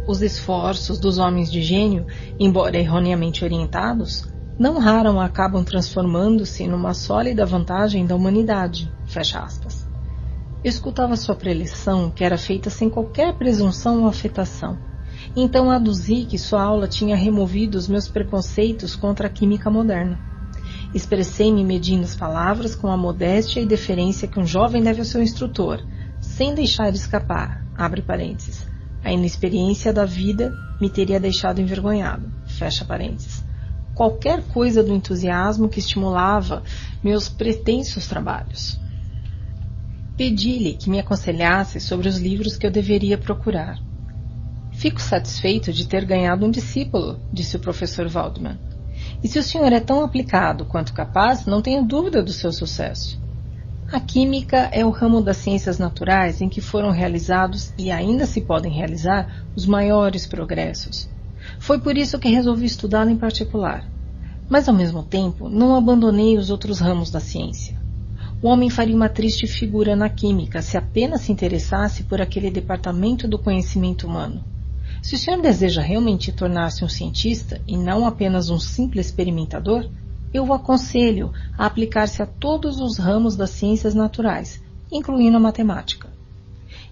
Os 0.06 0.22
esforços 0.22 0.98
dos 0.98 1.18
homens 1.18 1.52
de 1.52 1.60
gênio, 1.60 2.06
embora 2.40 2.78
erroneamente 2.78 3.44
orientados, 3.44 4.26
não 4.58 4.78
raro 4.78 5.20
acabam 5.20 5.62
transformando-se 5.62 6.66
numa 6.66 6.94
sólida 6.94 7.44
vantagem 7.44 8.06
da 8.06 8.16
humanidade. 8.16 8.90
Fecha 9.06 9.40
aspas. 9.40 9.86
Eu 10.64 10.70
escutava 10.70 11.16
sua 11.16 11.36
preleção, 11.36 12.10
que 12.10 12.24
era 12.24 12.38
feita 12.38 12.70
sem 12.70 12.88
qualquer 12.88 13.34
presunção 13.34 14.02
ou 14.02 14.08
afetação. 14.08 14.87
Então 15.36 15.70
aduzi 15.70 16.24
que 16.24 16.38
sua 16.38 16.62
aula 16.62 16.88
tinha 16.88 17.16
removido 17.16 17.78
os 17.78 17.88
meus 17.88 18.08
preconceitos 18.08 18.96
contra 18.96 19.26
a 19.26 19.30
química 19.30 19.70
moderna. 19.70 20.18
Expressei-me 20.94 21.64
medindo 21.64 22.04
as 22.04 22.14
palavras 22.14 22.74
com 22.74 22.88
a 22.88 22.96
modéstia 22.96 23.60
e 23.60 23.66
deferência 23.66 24.26
que 24.26 24.40
um 24.40 24.46
jovem 24.46 24.82
deve 24.82 25.00
ao 25.00 25.04
seu 25.04 25.22
instrutor, 25.22 25.82
sem 26.20 26.54
deixar 26.54 26.92
escapar, 26.94 27.64
abre 27.76 28.02
parênteses, 28.02 28.66
a 29.04 29.12
inexperiência 29.12 29.92
da 29.92 30.04
vida 30.04 30.52
me 30.80 30.88
teria 30.88 31.20
deixado 31.20 31.60
envergonhado, 31.60 32.32
fecha 32.46 32.84
parênteses 32.84 33.46
qualquer 33.98 34.44
coisa 34.44 34.80
do 34.80 34.94
entusiasmo 34.94 35.68
que 35.68 35.80
estimulava 35.80 36.62
meus 37.02 37.28
pretensos 37.28 38.06
trabalhos. 38.06 38.78
Pedi-lhe 40.16 40.74
que 40.74 40.88
me 40.88 41.00
aconselhasse 41.00 41.80
sobre 41.80 42.08
os 42.08 42.16
livros 42.16 42.56
que 42.56 42.64
eu 42.64 42.70
deveria 42.70 43.18
procurar. 43.18 43.76
Fico 44.78 45.02
satisfeito 45.02 45.72
de 45.72 45.88
ter 45.88 46.04
ganhado 46.04 46.46
um 46.46 46.52
discípulo, 46.52 47.18
disse 47.32 47.56
o 47.56 47.58
professor 47.58 48.08
Waldman. 48.08 48.56
E 49.20 49.26
se 49.26 49.36
o 49.36 49.42
senhor 49.42 49.72
é 49.72 49.80
tão 49.80 50.04
aplicado 50.04 50.64
quanto 50.64 50.92
capaz, 50.92 51.46
não 51.46 51.60
tenho 51.60 51.84
dúvida 51.84 52.22
do 52.22 52.32
seu 52.32 52.52
sucesso. 52.52 53.20
A 53.90 53.98
química 53.98 54.68
é 54.70 54.84
o 54.84 54.90
ramo 54.90 55.20
das 55.20 55.38
ciências 55.38 55.80
naturais 55.80 56.40
em 56.40 56.48
que 56.48 56.60
foram 56.60 56.92
realizados 56.92 57.74
e 57.76 57.90
ainda 57.90 58.24
se 58.24 58.40
podem 58.42 58.70
realizar 58.70 59.44
os 59.56 59.66
maiores 59.66 60.28
progressos. 60.28 61.10
Foi 61.58 61.80
por 61.80 61.98
isso 61.98 62.16
que 62.16 62.28
resolvi 62.28 62.66
estudá-la 62.66 63.10
em 63.10 63.16
particular. 63.16 63.84
Mas, 64.48 64.68
ao 64.68 64.74
mesmo 64.76 65.02
tempo, 65.02 65.48
não 65.48 65.74
abandonei 65.74 66.38
os 66.38 66.50
outros 66.50 66.78
ramos 66.78 67.10
da 67.10 67.18
ciência. 67.18 67.76
O 68.40 68.46
homem 68.46 68.70
faria 68.70 68.94
uma 68.94 69.08
triste 69.08 69.48
figura 69.48 69.96
na 69.96 70.08
química 70.08 70.62
se 70.62 70.76
apenas 70.76 71.22
se 71.22 71.32
interessasse 71.32 72.04
por 72.04 72.20
aquele 72.20 72.48
departamento 72.48 73.26
do 73.26 73.40
conhecimento 73.40 74.06
humano. 74.06 74.44
Se 75.02 75.14
o 75.14 75.18
senhor 75.18 75.40
deseja 75.40 75.80
realmente 75.80 76.32
tornar-se 76.32 76.84
um 76.84 76.88
cientista 76.88 77.60
e 77.66 77.76
não 77.76 78.06
apenas 78.06 78.50
um 78.50 78.58
simples 78.58 79.06
experimentador, 79.06 79.88
eu 80.32 80.46
o 80.46 80.52
aconselho 80.52 81.32
a 81.56 81.66
aplicar-se 81.66 82.22
a 82.22 82.26
todos 82.26 82.80
os 82.80 82.98
ramos 82.98 83.36
das 83.36 83.50
ciências 83.50 83.94
naturais, 83.94 84.62
incluindo 84.92 85.36
a 85.36 85.40
matemática. 85.40 86.08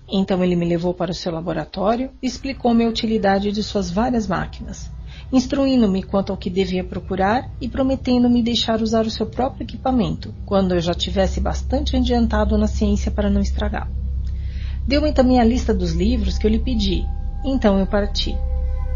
Então 0.09 0.43
ele 0.43 0.57
me 0.57 0.65
levou 0.65 0.95
para 0.95 1.11
o 1.11 1.15
seu 1.15 1.33
laboratório 1.33 2.11
e 2.23 2.27
explicou-me 2.27 2.85
a 2.85 2.89
utilidade 2.89 3.51
de 3.51 3.63
suas 3.63 3.91
várias 3.91 4.27
máquinas, 4.27 4.91
instruindo-me 5.33 6.03
quanto 6.03 6.31
ao 6.31 6.39
que 6.39 6.49
devia 6.49 6.85
procurar 6.85 7.51
e 7.61 7.69
prometendo-me 7.69 8.43
deixar 8.43 8.81
usar 8.81 9.05
o 9.05 9.11
seu 9.11 9.27
próprio 9.27 9.65
equipamento, 9.65 10.33
quando 10.47 10.75
eu 10.75 10.81
já 10.81 10.95
tivesse 10.95 11.41
bastante 11.41 11.97
adiantado 11.97 12.57
na 12.57 12.69
ciência 12.69 13.11
para 13.11 13.29
não 13.29 13.41
estragá-lo. 13.41 13.91
Deu-me 14.87 15.13
também 15.13 15.41
a 15.41 15.45
lista 15.45 15.75
dos 15.75 15.93
livros 15.93 16.39
que 16.39 16.47
eu 16.47 16.51
lhe 16.51 16.61
pedi, 16.61 17.05
então 17.45 17.79
eu 17.79 17.87
parti. 17.87 18.37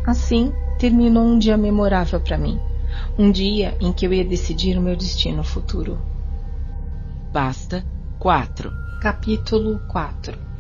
Assim, 0.06 0.52
terminou 0.78 1.24
um 1.24 1.38
dia 1.38 1.56
memorável 1.56 2.20
para 2.20 2.38
mim, 2.38 2.58
um 3.18 3.30
dia 3.30 3.76
em 3.80 3.92
que 3.92 4.06
eu 4.06 4.12
ia 4.12 4.24
decidir 4.24 4.78
o 4.78 4.82
meu 4.82 4.96
destino 4.96 5.44
futuro. 5.44 5.98
Basta 7.32 7.84
4. 8.18 8.72
Capítulo 9.00 9.78
4 9.88 10.50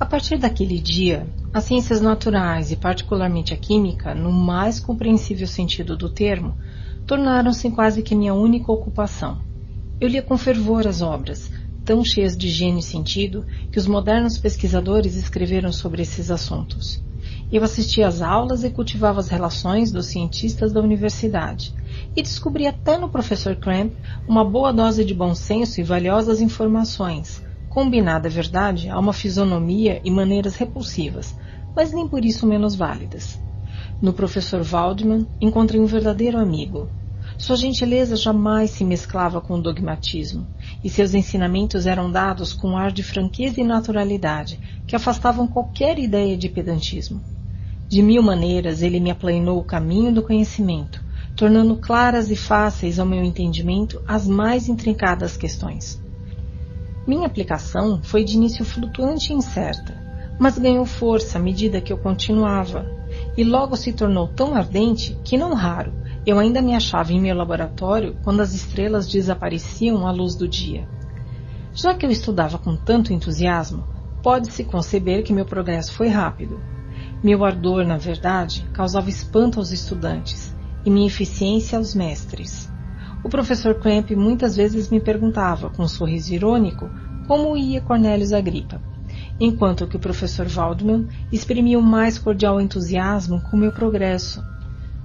a 0.00 0.06
partir 0.06 0.38
daquele 0.38 0.80
dia, 0.80 1.26
as 1.52 1.64
ciências 1.64 2.00
naturais 2.00 2.72
e 2.72 2.76
particularmente 2.76 3.52
a 3.52 3.56
química, 3.56 4.14
no 4.14 4.32
mais 4.32 4.80
compreensível 4.80 5.46
sentido 5.46 5.94
do 5.94 6.08
termo, 6.08 6.56
tornaram-se 7.06 7.70
quase 7.70 8.02
que 8.02 8.14
minha 8.14 8.32
única 8.32 8.72
ocupação. 8.72 9.42
Eu 10.00 10.08
lia 10.08 10.22
com 10.22 10.38
fervor 10.38 10.86
as 10.86 11.02
obras, 11.02 11.50
tão 11.84 12.02
cheias 12.02 12.34
de 12.34 12.48
gênio 12.48 12.78
e 12.78 12.82
sentido, 12.82 13.44
que 13.70 13.78
os 13.78 13.86
modernos 13.86 14.38
pesquisadores 14.38 15.16
escreveram 15.16 15.70
sobre 15.70 16.00
esses 16.00 16.30
assuntos. 16.30 17.02
Eu 17.52 17.64
assistia 17.64 18.06
às 18.06 18.22
aulas 18.22 18.62
e 18.62 18.70
cultivava 18.70 19.18
as 19.18 19.28
relações 19.28 19.90
dos 19.90 20.06
cientistas 20.06 20.72
da 20.72 20.80
universidade, 20.80 21.74
e 22.14 22.22
descobri 22.22 22.64
até 22.64 22.96
no 22.96 23.08
professor 23.08 23.56
Cramp 23.56 23.92
uma 24.28 24.44
boa 24.44 24.72
dose 24.72 25.04
de 25.04 25.12
bom 25.12 25.34
senso 25.34 25.80
e 25.80 25.84
valiosas 25.84 26.40
informações, 26.40 27.42
combinada, 27.68 28.28
é 28.28 28.30
verdade, 28.30 28.88
a 28.88 28.96
uma 28.96 29.12
fisionomia 29.12 30.00
e 30.04 30.12
maneiras 30.12 30.54
repulsivas, 30.54 31.34
mas 31.74 31.92
nem 31.92 32.06
por 32.06 32.24
isso 32.24 32.46
menos 32.46 32.76
válidas. 32.76 33.40
No 34.00 34.12
professor 34.12 34.62
Waldman 34.62 35.26
encontrei 35.40 35.80
um 35.80 35.86
verdadeiro 35.86 36.38
amigo. 36.38 36.88
Sua 37.36 37.56
gentileza 37.56 38.14
jamais 38.14 38.70
se 38.70 38.84
mesclava 38.84 39.40
com 39.40 39.54
o 39.54 39.62
dogmatismo, 39.62 40.46
e 40.84 40.88
seus 40.88 41.14
ensinamentos 41.14 41.84
eram 41.84 42.12
dados 42.12 42.52
com 42.52 42.70
um 42.70 42.76
ar 42.76 42.92
de 42.92 43.02
franqueza 43.02 43.60
e 43.60 43.64
naturalidade 43.64 44.60
que 44.86 44.94
afastavam 44.94 45.48
qualquer 45.48 45.98
ideia 45.98 46.36
de 46.36 46.48
pedantismo. 46.48 47.20
De 47.90 48.02
mil 48.02 48.22
maneiras 48.22 48.82
ele 48.82 49.00
me 49.00 49.10
aplanou 49.10 49.58
o 49.58 49.64
caminho 49.64 50.14
do 50.14 50.22
conhecimento, 50.22 51.02
tornando 51.34 51.74
claras 51.74 52.30
e 52.30 52.36
fáceis 52.36 53.00
ao 53.00 53.04
meu 53.04 53.24
entendimento 53.24 54.00
as 54.06 54.28
mais 54.28 54.68
intrincadas 54.68 55.36
questões. 55.36 56.00
Minha 57.04 57.26
aplicação 57.26 58.00
foi 58.00 58.22
de 58.22 58.36
início 58.36 58.64
flutuante 58.64 59.32
e 59.32 59.36
incerta, 59.36 59.92
mas 60.38 60.56
ganhou 60.56 60.86
força 60.86 61.36
à 61.36 61.40
medida 61.42 61.80
que 61.80 61.92
eu 61.92 61.98
continuava, 61.98 62.86
e 63.36 63.42
logo 63.42 63.74
se 63.74 63.92
tornou 63.92 64.28
tão 64.28 64.54
ardente 64.54 65.18
que, 65.24 65.36
não 65.36 65.52
raro, 65.52 65.92
eu 66.24 66.38
ainda 66.38 66.62
me 66.62 66.76
achava 66.76 67.12
em 67.12 67.20
meu 67.20 67.34
laboratório 67.34 68.16
quando 68.22 68.38
as 68.38 68.54
estrelas 68.54 69.08
desapareciam 69.08 70.06
à 70.06 70.12
luz 70.12 70.36
do 70.36 70.46
dia. 70.46 70.86
Já 71.74 71.92
que 71.92 72.06
eu 72.06 72.10
estudava 72.12 72.56
com 72.56 72.76
tanto 72.76 73.12
entusiasmo, 73.12 73.84
pode-se 74.22 74.62
conceber 74.62 75.24
que 75.24 75.32
meu 75.32 75.44
progresso 75.44 75.92
foi 75.92 76.06
rápido. 76.06 76.62
Meu 77.22 77.44
ardor, 77.44 77.84
na 77.84 77.96
verdade, 77.96 78.66
causava 78.72 79.10
espanto 79.10 79.58
aos 79.58 79.72
estudantes 79.72 80.56
e 80.84 80.90
minha 80.90 81.06
eficiência 81.06 81.78
aos 81.78 81.94
mestres. 81.94 82.70
O 83.22 83.28
professor 83.28 83.74
Clamp 83.74 84.10
muitas 84.12 84.56
vezes 84.56 84.88
me 84.88 85.00
perguntava, 85.00 85.68
com 85.70 85.82
um 85.82 85.88
sorriso 85.88 86.32
irônico, 86.32 86.90
como 87.26 87.56
ia 87.56 87.80
Cornelius 87.80 88.32
Agripa, 88.32 88.80
enquanto 89.38 89.86
que 89.86 89.96
o 89.96 90.00
professor 90.00 90.48
Waldman 90.48 91.06
exprimia 91.30 91.78
o 91.78 91.82
mais 91.82 92.18
cordial 92.18 92.60
entusiasmo 92.60 93.40
com 93.42 93.56
meu 93.56 93.72
progresso. 93.72 94.42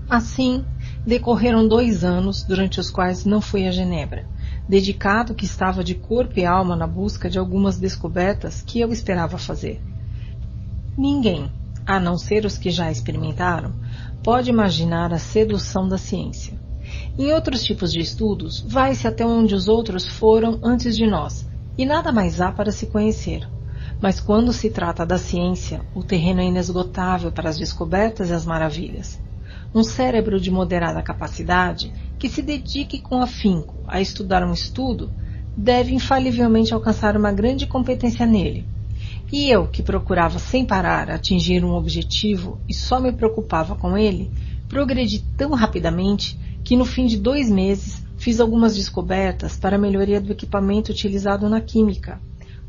Assim, 0.10 0.64
Decorreram 1.06 1.68
dois 1.68 2.04
anos, 2.04 2.42
durante 2.42 2.80
os 2.80 2.90
quais 2.90 3.26
não 3.26 3.40
fui 3.40 3.68
a 3.68 3.72
Genebra, 3.72 4.26
dedicado 4.68 5.36
que 5.36 5.46
estava 5.46 5.84
de 5.84 5.94
corpo 5.94 6.40
e 6.40 6.46
alma 6.46 6.76
na 6.76 6.88
busca 6.88 7.30
de 7.30 7.38
algumas 7.38 7.78
descobertas 7.78 8.64
que 8.64 8.80
eu 8.80 8.92
esperava 8.92 9.38
fazer. 9.38 9.80
Ninguém, 10.98 11.52
a 11.86 12.00
não 12.00 12.18
ser 12.18 12.46
os 12.46 12.58
que 12.58 12.72
já 12.72 12.92
experimentaram, 12.92 13.74
pode 14.24 14.50
imaginar 14.50 15.14
a 15.14 15.20
sedução 15.20 15.88
da 15.88 15.98
ciência. 15.98 16.60
Em 17.18 17.32
outros 17.32 17.64
tipos 17.64 17.94
de 17.94 18.00
estudos, 18.00 18.62
vai-se 18.68 19.08
até 19.08 19.26
onde 19.26 19.54
os 19.54 19.68
outros 19.68 20.08
foram 20.08 20.60
antes 20.64 20.98
de 20.98 21.06
nós, 21.06 21.48
e 21.78 21.86
nada 21.86 22.12
mais 22.12 22.42
há 22.42 22.52
para 22.52 22.72
se 22.72 22.88
conhecer. 22.88 23.48
Mas 24.02 24.20
quando 24.20 24.52
se 24.52 24.70
trata 24.70 25.06
da 25.06 25.18
ciência, 25.18 25.82
o 25.94 26.04
terreno 26.04 26.42
é 26.42 26.46
inesgotável 26.46 27.32
para 27.32 27.50
as 27.50 27.58
descobertas 27.58 28.30
e 28.30 28.34
as 28.34 28.46
maravilhas. 28.46 29.20
Um 29.74 29.84
cérebro 29.84 30.40
de 30.40 30.52
moderada 30.52 31.02
capacidade 31.02 31.94
que 32.18 32.30
se 32.30 32.42
dedique 32.42 33.00
com 33.00 33.22
afinco 33.22 33.76
a 33.88 34.02
estudar 34.02 34.44
um 34.44 34.54
estudo 34.54 35.12
deve 35.56 35.94
infalivelmente 35.94 36.74
alcançar 36.74 37.16
uma 37.16 37.32
grande 37.32 37.66
competência 37.66 38.26
nele. 38.26 38.66
E 39.38 39.50
eu, 39.50 39.68
que 39.68 39.84
procurava 39.84 40.40
sem 40.40 40.64
parar 40.64 41.12
atingir 41.12 41.62
um 41.66 41.74
objetivo 41.74 42.58
e 42.70 42.74
só 42.74 43.02
me 43.02 43.12
preocupava 43.12 43.76
com 43.76 43.98
ele, 43.98 44.32
progredi 44.70 45.26
tão 45.36 45.52
rapidamente 45.52 46.40
que 46.64 46.78
no 46.78 46.86
fim 46.86 47.06
de 47.06 47.18
dois 47.18 47.52
meses 47.52 48.02
fiz 48.18 48.40
algumas 48.40 48.78
descobertas 48.78 49.58
para 49.58 49.76
a 49.76 49.78
melhoria 49.78 50.22
do 50.22 50.32
equipamento 50.32 50.94
utilizado 50.94 51.50
na 51.50 51.60
química, 51.60 52.18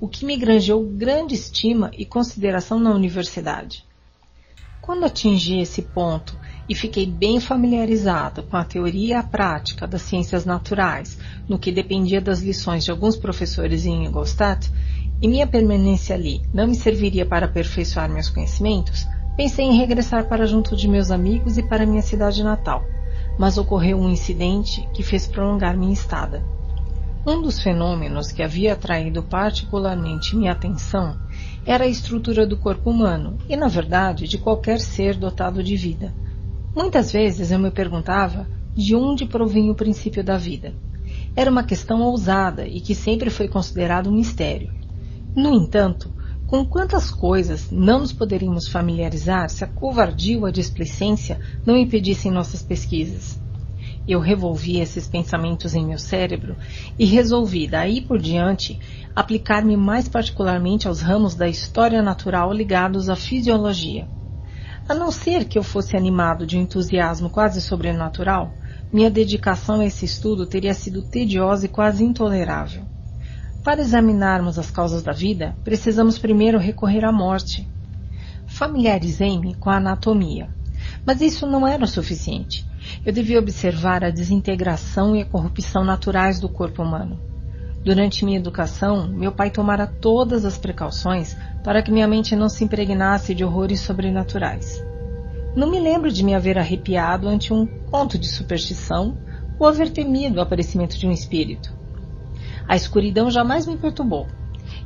o 0.01 0.09
que 0.09 0.27
me 0.27 0.37
granjeou 0.37 0.85
grande 0.85 1.37
estima 1.37 1.89
e 1.97 2.05
consideração 2.05 2.81
na 2.81 2.93
universidade. 2.93 3.85
Quando 4.83 5.05
atingi 5.05 5.61
esse 5.61 5.83
ponto 5.83 6.37
e 6.69 6.75
fiquei 6.75 7.07
bem 7.07 7.39
familiarizada 7.39 8.43
com 8.43 8.57
a 8.57 8.65
teoria 8.65 9.09
e 9.09 9.13
a 9.13 9.23
prática 9.23 9.87
das 9.87 10.03
ciências 10.03 10.45
naturais, 10.45 11.17
no 11.49 11.61
que 11.61 11.71
dependia 11.71 12.21
das 12.21 12.41
lições 12.41 12.85
de 12.85 12.91
alguns 12.91 13.17
professores 13.17 13.87
em 13.87 14.05
Ingolstadt, 14.05 14.69
e 15.21 15.29
minha 15.29 15.47
permanência 15.47 16.15
ali 16.15 16.43
não 16.53 16.67
me 16.67 16.75
serviria 16.75 17.25
para 17.25 17.47
aperfeiçoar 17.47 18.11
meus 18.11 18.29
conhecimentos, 18.29 19.07
pensei 19.37 19.65
em 19.65 19.77
regressar 19.77 20.29
para 20.29 20.47
junto 20.47 20.77
de 20.77 20.89
meus 20.89 21.11
amigos 21.11 21.57
e 21.57 21.63
para 21.63 21.87
minha 21.87 22.03
cidade 22.03 22.43
natal. 22.43 22.85
Mas 23.39 23.59
ocorreu 23.59 23.99
um 23.99 24.11
incidente 24.11 24.87
que 24.93 25.03
fez 25.03 25.27
prolongar 25.27 25.77
minha 25.77 25.93
estada. 25.93 26.45
Um 27.27 27.43
dos 27.43 27.61
fenômenos 27.61 28.31
que 28.31 28.43
havia 28.43 28.75
atraído 28.75 29.23
particularmente 29.23 30.37
minha 30.37 30.53
atenção 30.53 31.19
era 31.67 31.85
a 31.85 31.89
estrutura 31.89 32.47
do 32.47 32.57
corpo 32.57 32.91
humano 32.91 33.37
e, 33.49 33.57
na 33.57 33.67
verdade, 33.67 34.29
de 34.29 34.39
qualquer 34.39 34.79
ser 34.79 35.17
dotado 35.17 35.63
de 35.63 35.77
vida. 35.77 36.15
Muitas 36.75 37.11
vezes 37.11 37.51
eu 37.51 37.59
me 37.59 37.71
perguntava 37.71 38.47
de 38.75 38.95
onde 38.95 39.27
provinha 39.27 39.73
o 39.73 39.75
princípio 39.75 40.23
da 40.23 40.37
vida. 40.37 40.75
Era 41.35 41.51
uma 41.51 41.65
questão 41.65 42.01
ousada 42.03 42.67
e 42.67 42.81
que 42.81 42.95
sempre 42.95 43.29
foi 43.29 43.49
considerado 43.49 44.09
um 44.09 44.15
mistério. 44.15 44.73
No 45.37 45.53
entanto, 45.53 46.11
com 46.47 46.65
quantas 46.65 47.11
coisas 47.11 47.71
não 47.71 47.99
nos 47.99 48.11
poderíamos 48.11 48.69
familiarizar 48.69 49.51
se 49.51 49.63
a 49.63 49.67
covardia 49.67 50.39
ou 50.39 50.47
a 50.47 50.51
displicência 50.51 51.39
não 51.67 51.77
impedissem 51.77 52.33
nossas 52.33 52.63
pesquisas? 52.63 53.39
Eu 54.09 54.19
revolvi 54.19 54.81
esses 54.81 55.07
pensamentos 55.07 55.75
em 55.75 55.85
meu 55.85 55.99
cérebro 55.99 56.57
e 56.99 57.05
resolvi, 57.05 57.67
daí 57.67 58.01
por 58.01 58.19
diante, 58.19 58.81
aplicar-me 59.15 59.77
mais 59.77 60.09
particularmente 60.09 60.89
aos 60.89 61.03
ramos 61.03 61.35
da 61.35 61.47
história 61.47 62.01
natural 62.01 62.51
ligados 62.51 63.11
à 63.11 63.15
fisiologia. 63.15 64.09
A 64.89 64.95
não 64.95 65.11
ser 65.11 65.45
que 65.45 65.59
eu 65.59 65.63
fosse 65.63 65.99
animado 65.99 66.47
de 66.47 66.57
um 66.57 66.63
entusiasmo 66.63 67.29
quase 67.29 67.61
sobrenatural, 67.61 68.55
minha 68.91 69.11
dedicação 69.11 69.81
a 69.81 69.85
esse 69.85 70.07
estudo 70.07 70.47
teria 70.47 70.73
sido 70.73 71.03
tediosa 71.03 71.67
e 71.67 71.69
quase 71.69 72.03
intolerável. 72.03 72.89
Para 73.67 73.81
examinarmos 73.81 74.61
as 74.61 74.71
causas 74.71 75.03
da 75.03 75.11
vida, 75.11 75.57
precisamos 75.65 76.21
primeiro 76.21 76.57
recorrer 76.57 77.05
à 77.05 77.11
morte. 77.11 77.69
Familiarizei-me 78.47 79.57
com 79.57 79.69
a 79.69 79.79
anatomia, 79.79 80.49
mas 81.05 81.21
isso 81.21 81.49
não 81.49 81.67
era 81.67 81.83
o 81.83 81.89
suficiente. 81.89 82.65
Eu 83.05 83.13
devia 83.13 83.41
observar 83.41 84.05
a 84.05 84.11
desintegração 84.11 85.17
e 85.17 85.23
a 85.23 85.25
corrupção 85.25 85.83
naturais 85.83 86.39
do 86.39 86.49
corpo 86.49 86.81
humano. 86.81 87.21
Durante 87.85 88.25
minha 88.25 88.39
educação, 88.39 89.09
meu 89.09 89.33
pai 89.33 89.51
tomara 89.51 89.85
todas 89.85 90.45
as 90.45 90.57
precauções 90.57 91.37
para 91.65 91.83
que 91.83 91.91
minha 91.91 92.07
mente 92.07 92.37
não 92.37 92.49
se 92.49 92.63
impregnasse 92.63 93.35
de 93.35 93.45
horrores 93.45 93.81
sobrenaturais. 93.81 94.81
Não 95.57 95.69
me 95.69 95.81
lembro 95.81 96.13
de 96.13 96.23
me 96.23 96.37
haver 96.37 96.57
arrepiado 96.57 97.27
ante 97.27 97.53
um 97.53 97.67
conto 97.91 98.17
de 98.17 98.29
superstição 98.29 99.17
ou 99.59 99.67
haver 99.67 99.91
temido 99.91 100.39
o 100.39 100.41
aparecimento 100.41 100.97
de 100.97 101.05
um 101.05 101.11
espírito. 101.11 101.75
A 102.69 102.75
escuridão 102.75 103.31
jamais 103.31 103.67
me 103.67 103.77
perturbou. 103.77 104.27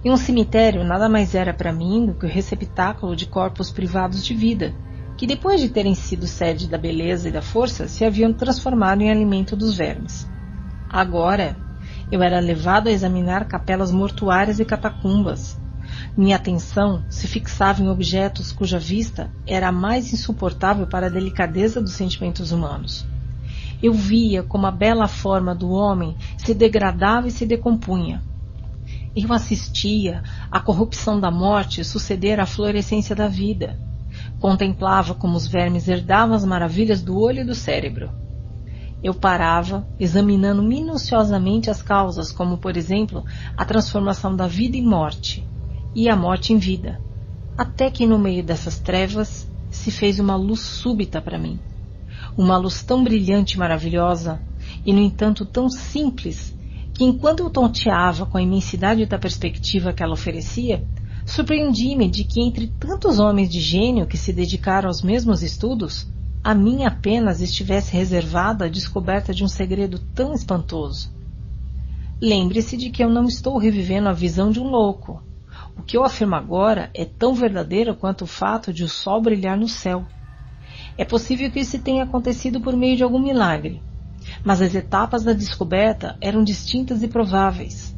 E 0.05 0.11
um 0.11 0.17
cemitério 0.17 0.85
nada 0.85 1.09
mais 1.09 1.35
era 1.35 1.53
para 1.53 1.73
mim 1.73 2.07
do 2.07 2.15
que 2.15 2.27
o 2.27 2.29
receptáculo 2.29 3.17
de 3.17 3.27
corpos 3.27 3.71
privados 3.71 4.25
de 4.25 4.35
vida, 4.35 4.75
que 5.17 5.27
depois 5.27 5.61
de 5.61 5.69
terem 5.69 5.95
sido 5.95 6.27
sede 6.27 6.67
da 6.67 6.79
beleza 6.79 7.29
e 7.29 7.33
da 7.33 7.43
força, 7.43 7.87
se 7.87 8.05
haviam 8.05 8.33
transformado 8.33 9.03
em 9.03 9.11
alimento 9.11 9.55
dos 9.55 9.77
vermes. 9.77 10.27
Agora, 10.89 11.57
eu 12.11 12.23
era 12.23 12.41
levado 12.41 12.89
a 12.89 12.91
examinar 12.91 13.47
capelas 13.47 13.91
mortuárias 13.91 14.59
e 14.59 14.65
catacumbas. 14.65 15.61
Minha 16.17 16.37
atenção 16.37 17.05
se 17.09 17.29
fixava 17.29 17.83
em 17.83 17.89
objetos 17.89 18.53
cuja 18.53 18.79
vista 18.79 19.31
era 19.47 19.69
a 19.69 19.73
mais 19.73 20.13
insuportável 20.13 20.87
para 20.87 21.07
a 21.07 21.11
delicadeza 21.11 21.81
dos 21.81 21.93
sentimentos 21.93 22.51
humanos. 22.51 23.07
Eu 23.83 23.93
via 23.93 24.43
como 24.43 24.67
a 24.67 24.71
bela 24.71 25.09
forma 25.09 25.55
do 25.55 25.71
homem 25.71 26.17
se 26.37 26.53
degradava 26.55 27.29
e 27.29 27.31
se 27.31 27.47
decompunha. 27.47 28.23
Eu 29.17 29.33
assistia 29.33 30.23
à 30.51 30.61
corrupção 30.61 31.19
da 31.19 31.31
morte 31.31 31.83
suceder 31.83 32.39
à 32.39 32.47
florescência 32.47 33.17
da 33.17 33.27
vida. 33.27 33.79
Contemplava 34.39 35.15
como 35.15 35.37
os 35.37 35.47
vermes 35.47 35.89
herdavam 35.89 36.35
as 36.35 36.45
maravilhas 36.45 37.03
do 37.03 37.19
olho 37.19 37.41
e 37.41 37.45
do 37.45 37.55
cérebro. 37.55 38.11
Eu 39.03 39.15
parava, 39.15 39.87
examinando 39.99 40.63
minuciosamente 40.63 41.71
as 41.71 41.83
causas, 41.83 42.31
como, 42.31 42.59
por 42.59 42.77
exemplo, 42.77 43.25
a 43.57 43.65
transformação 43.65 44.37
da 44.37 44.47
vida 44.47 44.77
em 44.77 44.85
morte 44.85 45.43
e 45.95 46.09
a 46.09 46.15
morte 46.15 46.53
em 46.53 46.59
vida, 46.59 47.01
até 47.57 47.91
que 47.91 48.07
no 48.07 48.19
meio 48.19 48.45
dessas 48.45 48.79
trevas 48.79 49.49
se 49.71 49.91
fez 49.91 50.21
uma 50.21 50.37
luz 50.37 50.61
súbita 50.61 51.21
para 51.21 51.39
mim. 51.39 51.59
Uma 52.37 52.57
luz 52.57 52.83
tão 52.83 53.03
brilhante 53.03 53.57
e 53.57 53.59
maravilhosa, 53.59 54.41
e 54.85 54.93
no 54.93 55.01
entanto 55.01 55.45
tão 55.45 55.69
simples, 55.69 56.57
que 56.95 57.05
enquanto 57.05 57.41
eu 57.41 57.51
tonteava 57.51 58.27
com 58.27 58.39
a 58.39 58.43
imensidade 58.43 59.07
da 59.07 59.19
perspectiva 59.19 59.93
que 59.93 60.03
ela 60.03 60.13
oferecia, 60.13 60.85
surpreendi-me 61.25 62.09
de 62.09 62.25
que 62.25 62.41
entre 62.41 62.67
tantos 62.79 63.19
homens 63.19 63.49
de 63.49 63.61
gênio 63.61 64.07
que 64.07 64.17
se 64.17 64.33
dedicaram 64.33 64.89
aos 64.89 65.03
mesmos 65.03 65.43
estudos, 65.43 66.07
a 66.43 66.55
mim 66.55 66.85
apenas 66.85 67.41
estivesse 67.41 67.93
reservada 67.93 68.65
a 68.65 68.69
descoberta 68.69 69.35
de 69.35 69.45
um 69.45 69.49
segredo 69.49 69.99
tão 70.15 70.33
espantoso. 70.33 71.11
Lembre-se 72.21 72.77
de 72.77 72.91
que 72.91 73.03
eu 73.03 73.09
não 73.09 73.25
estou 73.25 73.57
revivendo 73.59 74.09
a 74.09 74.13
visão 74.13 74.51
de 74.51 74.61
um 74.61 74.69
louco. 74.69 75.23
O 75.77 75.83
que 75.83 75.97
eu 75.97 76.05
afirmo 76.05 76.35
agora 76.35 76.91
é 76.95 77.05
tão 77.05 77.35
verdadeiro 77.35 77.95
quanto 77.95 78.23
o 78.23 78.27
fato 78.27 78.73
de 78.73 78.85
o 78.85 78.89
sol 78.89 79.23
brilhar 79.23 79.57
no 79.57 79.69
céu. 79.69 80.05
É 81.01 81.05
possível 81.07 81.51
que 81.51 81.61
isso 81.61 81.79
tenha 81.79 82.05
acontecido 82.05 82.61
por 82.61 82.77
meio 82.77 82.95
de 82.95 83.03
algum 83.03 83.19
milagre. 83.19 83.83
Mas 84.45 84.61
as 84.61 84.75
etapas 84.75 85.25
da 85.25 85.33
descoberta 85.33 86.15
eram 86.21 86.45
distintas 86.45 87.03
e 87.03 87.09
prováveis. 87.09 87.97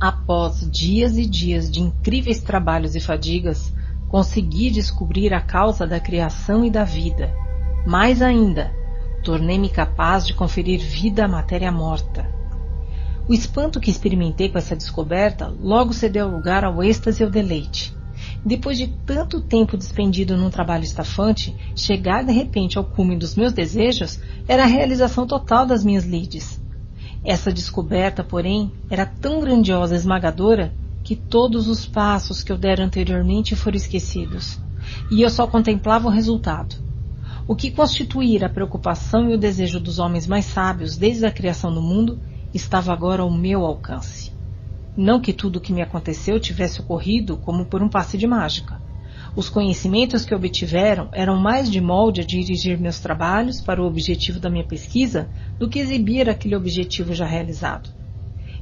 Após 0.00 0.60
dias 0.70 1.18
e 1.18 1.26
dias 1.26 1.68
de 1.68 1.80
incríveis 1.80 2.40
trabalhos 2.40 2.94
e 2.94 3.00
fadigas, 3.00 3.74
consegui 4.08 4.70
descobrir 4.70 5.34
a 5.34 5.40
causa 5.40 5.88
da 5.88 5.98
criação 5.98 6.64
e 6.64 6.70
da 6.70 6.84
vida. 6.84 7.34
Mais 7.84 8.22
ainda, 8.22 8.72
tornei-me 9.24 9.68
capaz 9.68 10.24
de 10.24 10.34
conferir 10.34 10.78
vida 10.78 11.24
à 11.24 11.28
matéria 11.28 11.72
morta. 11.72 12.32
O 13.28 13.34
espanto 13.34 13.80
que 13.80 13.90
experimentei 13.90 14.48
com 14.48 14.58
essa 14.58 14.76
descoberta 14.76 15.52
logo 15.60 15.92
cedeu 15.92 16.28
lugar 16.28 16.62
ao 16.62 16.80
êxtase 16.80 17.22
e 17.22 17.24
ao 17.24 17.30
deleite. 17.30 17.92
Depois 18.44 18.76
de 18.76 18.88
tanto 19.06 19.40
tempo 19.40 19.74
despendido 19.74 20.36
num 20.36 20.50
trabalho 20.50 20.84
estafante, 20.84 21.56
chegar 21.74 22.22
de 22.22 22.32
repente 22.32 22.76
ao 22.76 22.84
cume 22.84 23.16
dos 23.16 23.34
meus 23.34 23.54
desejos 23.54 24.20
era 24.46 24.64
a 24.64 24.66
realização 24.66 25.26
total 25.26 25.64
das 25.64 25.82
minhas 25.82 26.04
lides. 26.04 26.60
Essa 27.24 27.50
descoberta, 27.50 28.22
porém, 28.22 28.70
era 28.90 29.06
tão 29.06 29.40
grandiosa 29.40 29.94
e 29.94 29.96
esmagadora 29.96 30.74
que 31.02 31.16
todos 31.16 31.68
os 31.68 31.86
passos 31.86 32.42
que 32.42 32.52
eu 32.52 32.58
dera 32.58 32.84
anteriormente 32.84 33.56
foram 33.56 33.76
esquecidos, 33.76 34.60
e 35.10 35.22
eu 35.22 35.30
só 35.30 35.46
contemplava 35.46 36.06
o 36.06 36.10
resultado. 36.10 36.76
O 37.46 37.56
que 37.56 37.70
constituíra 37.70 38.46
a 38.46 38.50
preocupação 38.50 39.30
e 39.30 39.34
o 39.34 39.38
desejo 39.38 39.80
dos 39.80 39.98
homens 39.98 40.26
mais 40.26 40.44
sábios 40.44 40.98
desde 40.98 41.24
a 41.24 41.30
criação 41.30 41.72
do 41.72 41.80
mundo 41.80 42.20
estava 42.52 42.92
agora 42.92 43.22
ao 43.22 43.30
meu 43.30 43.64
alcance. 43.64 44.33
Não 44.96 45.20
que 45.20 45.32
tudo 45.32 45.56
o 45.56 45.60
que 45.60 45.72
me 45.72 45.82
aconteceu 45.82 46.38
tivesse 46.38 46.80
ocorrido 46.80 47.36
como 47.36 47.64
por 47.64 47.82
um 47.82 47.88
passe 47.88 48.16
de 48.16 48.26
mágica. 48.26 48.80
Os 49.34 49.48
conhecimentos 49.48 50.24
que 50.24 50.34
obtiveram 50.34 51.08
eram 51.12 51.36
mais 51.36 51.68
de 51.68 51.80
molde 51.80 52.20
a 52.20 52.24
dirigir 52.24 52.78
meus 52.78 53.00
trabalhos 53.00 53.60
para 53.60 53.82
o 53.82 53.86
objetivo 53.86 54.38
da 54.38 54.48
minha 54.48 54.62
pesquisa 54.62 55.28
do 55.58 55.68
que 55.68 55.80
exibir 55.80 56.30
aquele 56.30 56.54
objetivo 56.54 57.12
já 57.12 57.26
realizado. 57.26 57.90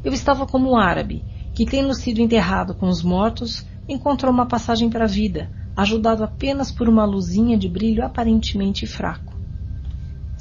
Eu 0.02 0.12
estava 0.14 0.46
como 0.46 0.70
o 0.70 0.76
árabe, 0.76 1.22
que, 1.54 1.66
tendo 1.66 1.92
sido 1.94 2.20
enterrado 2.20 2.74
com 2.74 2.88
os 2.88 3.02
mortos, 3.02 3.66
encontrou 3.86 4.32
uma 4.32 4.46
passagem 4.46 4.88
para 4.88 5.04
a 5.04 5.08
vida, 5.08 5.50
ajudado 5.76 6.24
apenas 6.24 6.72
por 6.72 6.88
uma 6.88 7.04
luzinha 7.04 7.58
de 7.58 7.68
brilho 7.68 8.04
aparentemente 8.04 8.86
fraco. 8.86 9.31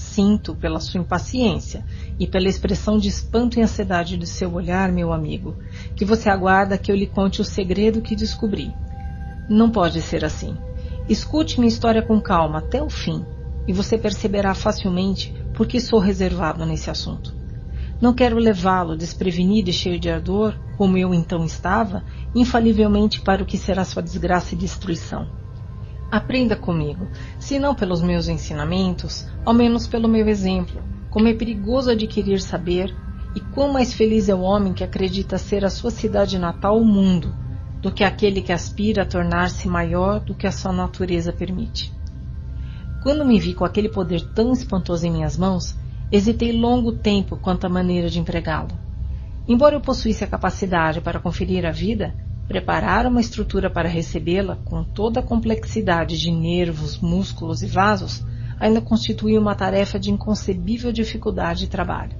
Sinto 0.02 0.56
pela 0.56 0.82
sua 0.82 1.00
impaciência 1.00 1.86
e 2.20 2.28
pela 2.28 2.50
expressão 2.50 2.98
de 2.98 3.08
espanto 3.08 3.58
e 3.58 3.62
ansiedade 3.62 4.18
de 4.18 4.28
seu 4.28 4.52
olhar, 4.54 4.92
meu 4.92 5.14
amigo, 5.14 5.56
que 5.96 6.04
você 6.04 6.30
aguarda 6.30 6.78
que 6.78 6.92
eu 6.92 6.96
lhe 6.96 7.08
conte 7.08 7.40
o 7.40 7.46
segredo 7.46 8.02
que 8.02 8.16
descobri. 8.16 8.74
Não 9.48 9.70
pode 9.70 10.02
ser 10.02 10.26
assim. 10.26 10.58
Escute 11.08 11.60
minha 11.60 11.70
história 11.70 12.02
com 12.02 12.20
calma 12.20 12.58
até 12.58 12.84
o 12.84 12.90
fim 12.90 13.24
e 13.66 13.72
você 13.72 13.98
perceberá 13.98 14.54
facilmente 14.54 15.34
por 15.54 15.66
que 15.66 15.80
sou 15.80 16.00
reservado 16.00 16.66
nesse 16.66 16.90
assunto. 16.90 17.34
Não 18.02 18.14
quero 18.14 18.38
levá-lo 18.38 18.98
desprevenido 18.98 19.70
e 19.70 19.74
cheio 19.74 20.00
de 20.00 20.10
ardor, 20.10 20.56
como 20.78 20.98
eu 20.98 21.14
então 21.14 21.46
estava, 21.46 22.04
infalivelmente 22.36 23.22
para 23.22 23.44
o 23.44 23.46
que 23.46 23.58
será 23.58 23.86
sua 23.86 24.02
desgraça 24.02 24.56
e 24.56 24.58
destruição. 24.58 25.41
Aprenda 26.12 26.58
comigo, 26.58 27.08
se 27.40 27.58
não 27.58 27.74
pelos 27.74 28.02
meus 28.02 28.28
ensinamentos, 28.28 29.26
ao 29.46 29.54
menos 29.54 29.88
pelo 29.88 30.10
meu 30.10 30.28
exemplo, 30.28 30.84
como 31.10 31.30
é 31.30 31.34
perigoso 31.34 31.90
adquirir 31.90 32.42
saber 32.42 32.94
e 33.34 33.40
quão 33.40 33.72
mais 33.72 33.94
feliz 33.94 34.28
é 34.28 34.36
o 34.36 34.42
homem 34.42 34.74
que 34.74 34.84
acredita 34.84 35.38
ser 35.38 35.64
a 35.64 35.70
sua 35.70 35.90
cidade 35.90 36.38
natal 36.38 36.78
o 36.78 36.84
mundo, 36.84 37.34
do 37.82 37.94
que 37.94 38.04
aquele 38.04 38.42
que 38.42 38.52
aspira 38.52 39.04
a 39.04 39.06
tornar-se 39.06 39.70
maior 39.70 40.20
do 40.20 40.36
que 40.36 40.46
a 40.46 40.52
sua 40.52 40.74
natureza 40.74 41.32
permite. 41.32 41.94
Quando 43.02 43.26
me 43.26 43.40
vi 43.40 43.54
com 43.54 43.64
aquele 43.64 43.88
poder 43.88 44.22
tão 44.34 44.52
espantoso 44.52 45.08
em 45.08 45.12
minhas 45.12 45.38
mãos, 45.38 45.78
hesitei 46.12 46.52
longo 46.52 46.92
tempo 46.92 47.38
quanto 47.38 47.66
à 47.66 47.70
maneira 47.70 48.10
de 48.10 48.20
empregá-lo. 48.20 48.78
Embora 49.48 49.76
eu 49.76 49.82
possuísse 49.82 50.26
a 50.26 50.28
capacidade 50.28 51.00
para 51.00 51.22
conferir 51.22 51.66
a 51.66 51.72
vida, 51.72 52.14
Preparar 52.52 53.06
uma 53.06 53.22
estrutura 53.22 53.70
para 53.70 53.88
recebê-la, 53.88 54.58
com 54.66 54.84
toda 54.84 55.22
a 55.22 55.24
complexidade 55.24 56.20
de 56.20 56.30
nervos, 56.30 57.00
músculos 57.00 57.64
e 57.64 57.66
vasos, 57.66 58.26
ainda 58.60 58.82
constituía 58.82 59.40
uma 59.40 59.56
tarefa 59.56 59.98
de 59.98 60.12
inconcebível 60.12 60.92
dificuldade 60.92 61.64
e 61.64 61.68
trabalho. 61.70 62.12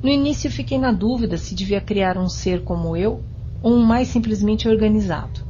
No 0.00 0.08
início 0.08 0.48
fiquei 0.48 0.78
na 0.78 0.92
dúvida 0.92 1.36
se 1.36 1.56
devia 1.56 1.80
criar 1.80 2.16
um 2.16 2.28
ser 2.28 2.62
como 2.62 2.96
eu 2.96 3.20
ou 3.60 3.72
um 3.72 3.84
mais 3.84 4.06
simplesmente 4.06 4.68
organizado. 4.68 5.40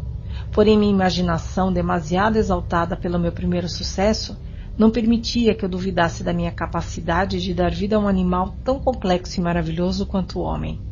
Porém, 0.53 0.79
minha 0.79 0.91
imaginação, 0.91 1.71
demasiado 1.71 2.37
exaltada 2.37 2.97
pelo 2.97 3.19
meu 3.19 3.31
primeiro 3.31 3.69
sucesso, 3.69 4.39
não 4.79 4.91
permitia 4.91 5.55
que 5.55 5.67
eu 5.67 5.69
duvidasse 5.69 6.25
da 6.25 6.33
minha 6.33 6.51
capacidade 6.51 7.43
de 7.43 7.53
dar 7.53 7.73
vida 7.73 7.97
a 7.97 7.99
um 7.99 8.09
animal 8.09 8.57
tão 8.65 8.81
complexo 8.81 9.39
e 9.39 9.43
maravilhoso 9.43 10.07
quanto 10.07 10.39
o 10.39 10.43
homem. 10.43 10.88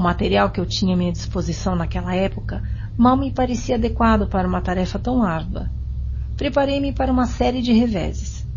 O 0.00 0.02
material 0.02 0.48
que 0.48 0.58
eu 0.58 0.64
tinha 0.64 0.94
à 0.94 0.96
minha 0.96 1.12
disposição 1.12 1.76
naquela 1.76 2.14
época 2.14 2.62
mal 2.96 3.18
me 3.18 3.30
parecia 3.30 3.74
adequado 3.74 4.26
para 4.26 4.48
uma 4.48 4.62
tarefa 4.62 4.98
tão 4.98 5.22
árdua. 5.22 5.68
Preparei-me 6.38 6.90
para 6.90 7.12
uma 7.12 7.26
série 7.26 7.60
de 7.60 7.74
reveses. 7.74 8.48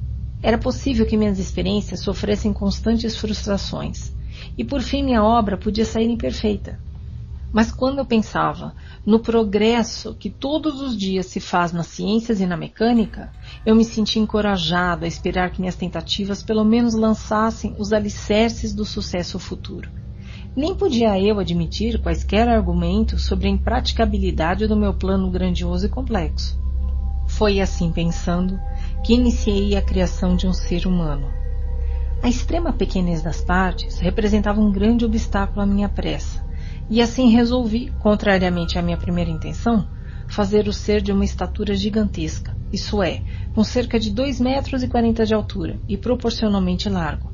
Era 0.41 0.57
possível 0.57 1.05
que 1.05 1.17
minhas 1.17 1.39
experiências 1.39 1.99
sofressem 1.99 2.53
constantes 2.53 3.17
frustrações, 3.17 4.15
e 4.57 4.63
por 4.63 4.81
fim 4.81 5.03
minha 5.03 5.21
obra 5.21 5.57
podia 5.57 5.83
sair 5.83 6.09
imperfeita. 6.09 6.79
Mas 7.51 7.73
quando 7.73 7.97
eu 7.97 8.05
pensava 8.05 8.73
no 9.05 9.19
progresso 9.19 10.15
que 10.15 10.29
todos 10.29 10.79
os 10.79 10.95
dias 10.95 11.25
se 11.25 11.41
faz 11.41 11.73
nas 11.73 11.87
ciências 11.87 12.39
e 12.39 12.45
na 12.45 12.55
mecânica, 12.55 13.29
eu 13.65 13.75
me 13.75 13.83
sentia 13.83 14.21
encorajado 14.21 15.03
a 15.03 15.09
esperar 15.09 15.51
que 15.51 15.59
minhas 15.59 15.75
tentativas 15.75 16.41
pelo 16.41 16.63
menos 16.63 16.93
lançassem 16.93 17.75
os 17.77 17.91
alicerces 17.91 18.73
do 18.73 18.85
sucesso 18.85 19.37
futuro. 19.37 19.89
Nem 20.55 20.75
podia 20.75 21.19
eu 21.19 21.39
admitir 21.39 21.99
quaisquer 21.99 22.47
argumentos 22.47 23.25
sobre 23.25 23.47
a 23.47 23.49
impraticabilidade 23.49 24.67
do 24.67 24.75
meu 24.75 24.93
plano 24.93 25.31
grandioso 25.31 25.87
e 25.87 25.89
complexo. 25.89 26.61
Foi 27.25 27.59
assim 27.59 27.91
pensando 27.91 28.59
que 29.03 29.15
iniciei 29.15 29.75
a 29.75 29.81
criação 29.81 30.35
de 30.35 30.45
um 30.45 30.53
ser 30.53 30.85
humano. 30.85 31.27
A 32.21 32.29
extrema 32.29 32.71
pequenez 32.71 33.23
das 33.23 33.41
partes 33.41 33.97
representava 33.97 34.61
um 34.61 34.71
grande 34.71 35.03
obstáculo 35.03 35.61
à 35.61 35.65
minha 35.65 35.89
pressa, 35.89 36.45
e 36.87 37.01
assim 37.01 37.29
resolvi, 37.29 37.91
contrariamente 37.99 38.77
à 38.77 38.81
minha 38.83 38.97
primeira 38.97 39.31
intenção, 39.31 39.87
fazer 40.27 40.67
o 40.67 40.73
ser 40.73 41.01
de 41.01 41.11
uma 41.11 41.25
estatura 41.25 41.73
gigantesca, 41.73 42.55
isso 42.71 43.01
é, 43.01 43.23
com 43.55 43.63
cerca 43.63 43.99
de 43.99 44.11
2 44.11 44.39
metros 44.39 44.83
e 44.83 44.87
40 44.87 45.25
de 45.25 45.33
altura 45.33 45.79
e 45.89 45.97
proporcionalmente 45.97 46.87
largo. 46.87 47.32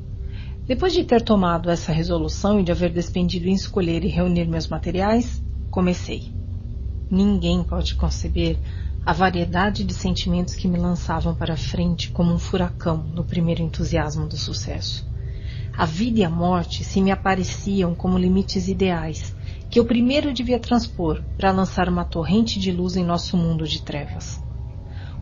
Depois 0.66 0.92
de 0.92 1.04
ter 1.04 1.22
tomado 1.22 1.70
essa 1.70 1.92
resolução 1.92 2.60
e 2.60 2.62
de 2.62 2.70
haver 2.70 2.92
despendido 2.92 3.48
em 3.48 3.54
escolher 3.54 4.04
e 4.04 4.08
reunir 4.08 4.46
meus 4.46 4.68
materiais, 4.68 5.42
comecei. 5.70 6.32
Ninguém 7.10 7.64
pode 7.64 7.94
conceber 7.96 8.58
a 9.04 9.12
variedade 9.12 9.82
de 9.82 9.94
sentimentos 9.94 10.54
que 10.54 10.68
me 10.68 10.78
lançavam 10.78 11.34
para 11.34 11.56
frente 11.56 12.10
como 12.10 12.32
um 12.32 12.38
furacão 12.38 12.98
no 12.98 13.24
primeiro 13.24 13.62
entusiasmo 13.62 14.28
do 14.28 14.36
sucesso. 14.36 15.08
A 15.76 15.86
vida 15.86 16.20
e 16.20 16.24
a 16.24 16.30
morte 16.30 16.84
se 16.84 17.00
me 17.00 17.10
apareciam 17.10 17.94
como 17.94 18.18
limites 18.18 18.68
ideais 18.68 19.34
que 19.70 19.78
eu 19.78 19.84
primeiro 19.84 20.32
devia 20.32 20.58
transpor 20.58 21.22
para 21.36 21.52
lançar 21.52 21.88
uma 21.88 22.04
torrente 22.04 22.58
de 22.58 22.72
luz 22.72 22.96
em 22.96 23.04
nosso 23.04 23.36
mundo 23.36 23.66
de 23.66 23.82
trevas. 23.82 24.42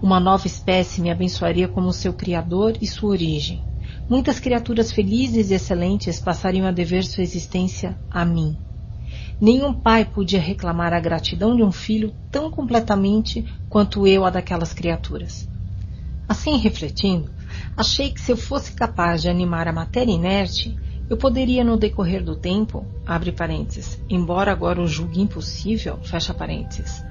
Uma 0.02 0.19
nova 0.19 0.47
espécie 0.47 1.02
me 1.02 1.10
abençoaria 1.10 1.69
como 1.69 1.93
seu 1.93 2.15
criador 2.15 2.77
e 2.81 2.86
sua 2.86 3.10
origem, 3.10 3.62
Muitas 4.09 4.40
criaturas 4.40 4.90
felizes 4.90 5.51
e 5.51 5.55
excelentes 5.55 6.19
passariam 6.19 6.66
a 6.66 6.73
dever 6.73 7.05
sua 7.05 7.23
existência 7.23 7.98
a 8.10 8.24
mim. 8.24 8.56
Nenhum 9.40 9.73
pai 9.73 10.05
podia 10.05 10.40
reclamar 10.40 10.93
a 10.93 10.98
gratidão 10.98 11.55
de 11.55 11.62
um 11.62 11.70
filho 11.70 12.12
tão 12.31 12.51
completamente 12.51 13.47
quanto 13.69 14.06
eu 14.06 14.24
a 14.24 14.31
daquelas 14.31 14.73
criaturas. 14.73 15.48
Assim 16.28 16.56
refletindo, 16.56 17.31
achei 17.77 18.10
que 18.10 18.20
se 18.20 18.32
eu 18.32 18.36
fosse 18.36 18.73
capaz 18.73 19.23
de 19.23 19.28
animar 19.28 19.69
a 19.69 19.73
matéria 19.73 20.12
inerte, 20.12 20.77
eu 21.09 21.16
poderia 21.16 21.65
no 21.65 21.77
decorrer 21.77 22.23
do 22.23 22.36
tempo, 22.36 22.85
abre 23.06 23.32
parênteses, 23.32 23.98
embora 24.10 24.52
agora 24.52 24.82
o 24.82 24.86
julgue 24.86 25.23
impossível, 25.23 25.98
fecha 26.02 26.35
parênteses, 26.35 27.02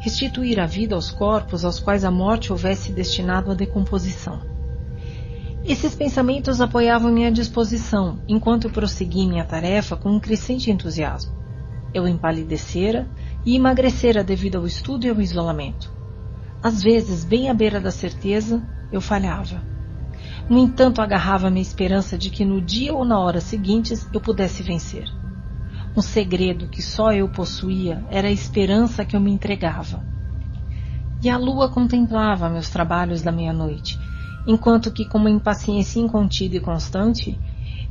restituir 0.00 0.58
a 0.58 0.66
vida 0.66 0.94
aos 0.94 1.10
corpos 1.10 1.64
aos 1.64 1.78
quais 1.78 2.04
a 2.04 2.10
morte 2.10 2.50
houvesse 2.50 2.92
destinado 2.92 3.52
a 3.52 3.54
decomposição. 3.54 4.53
Esses 5.66 5.94
pensamentos 5.94 6.60
apoiavam 6.60 7.10
minha 7.10 7.32
disposição, 7.32 8.18
enquanto 8.28 8.68
prossegui 8.68 9.26
minha 9.26 9.44
tarefa 9.44 9.96
com 9.96 10.10
um 10.10 10.20
crescente 10.20 10.70
entusiasmo. 10.70 11.32
Eu 11.94 12.06
empalidecera 12.06 13.08
e 13.46 13.56
emagrecera 13.56 14.22
devido 14.22 14.56
ao 14.56 14.66
estudo 14.66 15.06
e 15.06 15.08
ao 15.08 15.22
isolamento. 15.22 15.90
Às 16.62 16.82
vezes, 16.82 17.24
bem 17.24 17.48
à 17.48 17.54
beira 17.54 17.80
da 17.80 17.90
certeza, 17.90 18.62
eu 18.92 19.00
falhava. 19.00 19.62
No 20.50 20.58
entanto, 20.58 21.00
agarrava-me 21.00 21.60
a 21.60 21.62
esperança 21.62 22.18
de 22.18 22.28
que 22.28 22.44
no 22.44 22.60
dia 22.60 22.92
ou 22.92 23.02
na 23.02 23.18
hora 23.18 23.40
seguintes 23.40 24.06
eu 24.12 24.20
pudesse 24.20 24.62
vencer. 24.62 25.08
Um 25.96 26.02
segredo 26.02 26.68
que 26.68 26.82
só 26.82 27.10
eu 27.10 27.26
possuía 27.26 28.04
era 28.10 28.28
a 28.28 28.32
esperança 28.32 29.02
que 29.02 29.16
eu 29.16 29.20
me 29.20 29.30
entregava. 29.30 30.04
E 31.22 31.30
a 31.30 31.38
lua 31.38 31.70
contemplava 31.70 32.50
meus 32.50 32.68
trabalhos 32.68 33.22
da 33.22 33.32
meia-noite 33.32 34.03
enquanto 34.46 34.90
que, 34.90 35.04
com 35.04 35.18
uma 35.18 35.30
impaciência 35.30 36.00
incontida 36.00 36.56
e 36.56 36.60
constante, 36.60 37.38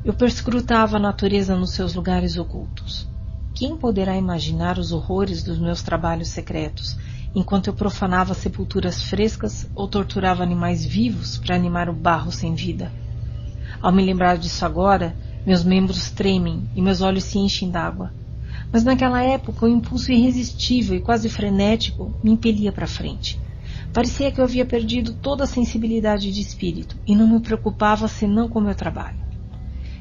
eu 0.03 0.13
perscrutava 0.13 0.97
a 0.97 0.99
natureza 0.99 1.55
nos 1.55 1.71
seus 1.71 1.93
lugares 1.93 2.37
ocultos. 2.37 3.07
Quem 3.53 3.77
poderá 3.77 4.17
imaginar 4.17 4.77
os 4.77 4.91
horrores 4.91 5.43
dos 5.43 5.57
meus 5.59 5.81
trabalhos 5.81 6.29
secretos, 6.29 6.97
enquanto 7.35 7.67
eu 7.67 7.73
profanava 7.73 8.33
sepulturas 8.33 9.03
frescas 9.03 9.69
ou 9.75 9.87
torturava 9.87 10.43
animais 10.43 10.85
vivos 10.85 11.37
para 11.37 11.55
animar 11.55 11.89
o 11.89 11.93
barro 11.93 12.31
sem 12.31 12.53
vida? 12.53 12.91
Ao 13.81 13.91
me 13.91 14.03
lembrar 14.03 14.37
disso 14.37 14.65
agora, 14.65 15.15
meus 15.45 15.63
membros 15.63 16.09
tremem 16.09 16.69
e 16.75 16.81
meus 16.81 17.01
olhos 17.01 17.25
se 17.25 17.37
enchem 17.37 17.69
d'água. 17.69 18.11
Mas 18.71 18.83
naquela 18.83 19.21
época, 19.21 19.65
um 19.65 19.69
impulso 19.69 20.11
irresistível 20.11 20.97
e 20.97 21.01
quase 21.01 21.29
frenético 21.29 22.13
me 22.23 22.31
impelia 22.31 22.71
para 22.71 22.87
frente. 22.87 23.42
Parecia 23.93 24.31
que 24.31 24.41
eu 24.41 24.45
havia 24.45 24.65
perdido 24.65 25.13
toda 25.13 25.43
a 25.43 25.47
sensibilidade 25.47 26.31
de 26.31 26.41
espírito 26.41 26.97
e 27.05 27.15
não 27.15 27.27
me 27.27 27.39
preocupava 27.39 28.07
senão 28.07 28.49
com 28.49 28.59
meu 28.59 28.73
trabalho. 28.73 29.19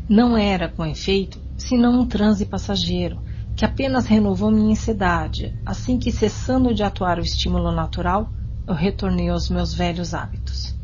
Não 0.09 0.35
era, 0.35 0.67
com 0.67 0.87
efeito, 0.87 1.39
senão 1.59 2.01
um 2.01 2.07
transe 2.07 2.47
passageiro, 2.47 3.21
que 3.55 3.67
apenas 3.67 4.07
renovou 4.07 4.51
minha 4.51 4.73
ansiedade, 4.73 5.55
assim 5.65 5.99
que, 5.99 6.11
cessando 6.11 6.75
de 6.75 6.83
atuar 6.83 7.19
o 7.19 7.23
estímulo 7.23 7.71
natural, 7.71 8.33
eu 8.67 8.73
retornei 8.73 9.29
aos 9.29 9.51
meus 9.51 9.75
velhos 9.75 10.15
hábitos. 10.15 10.75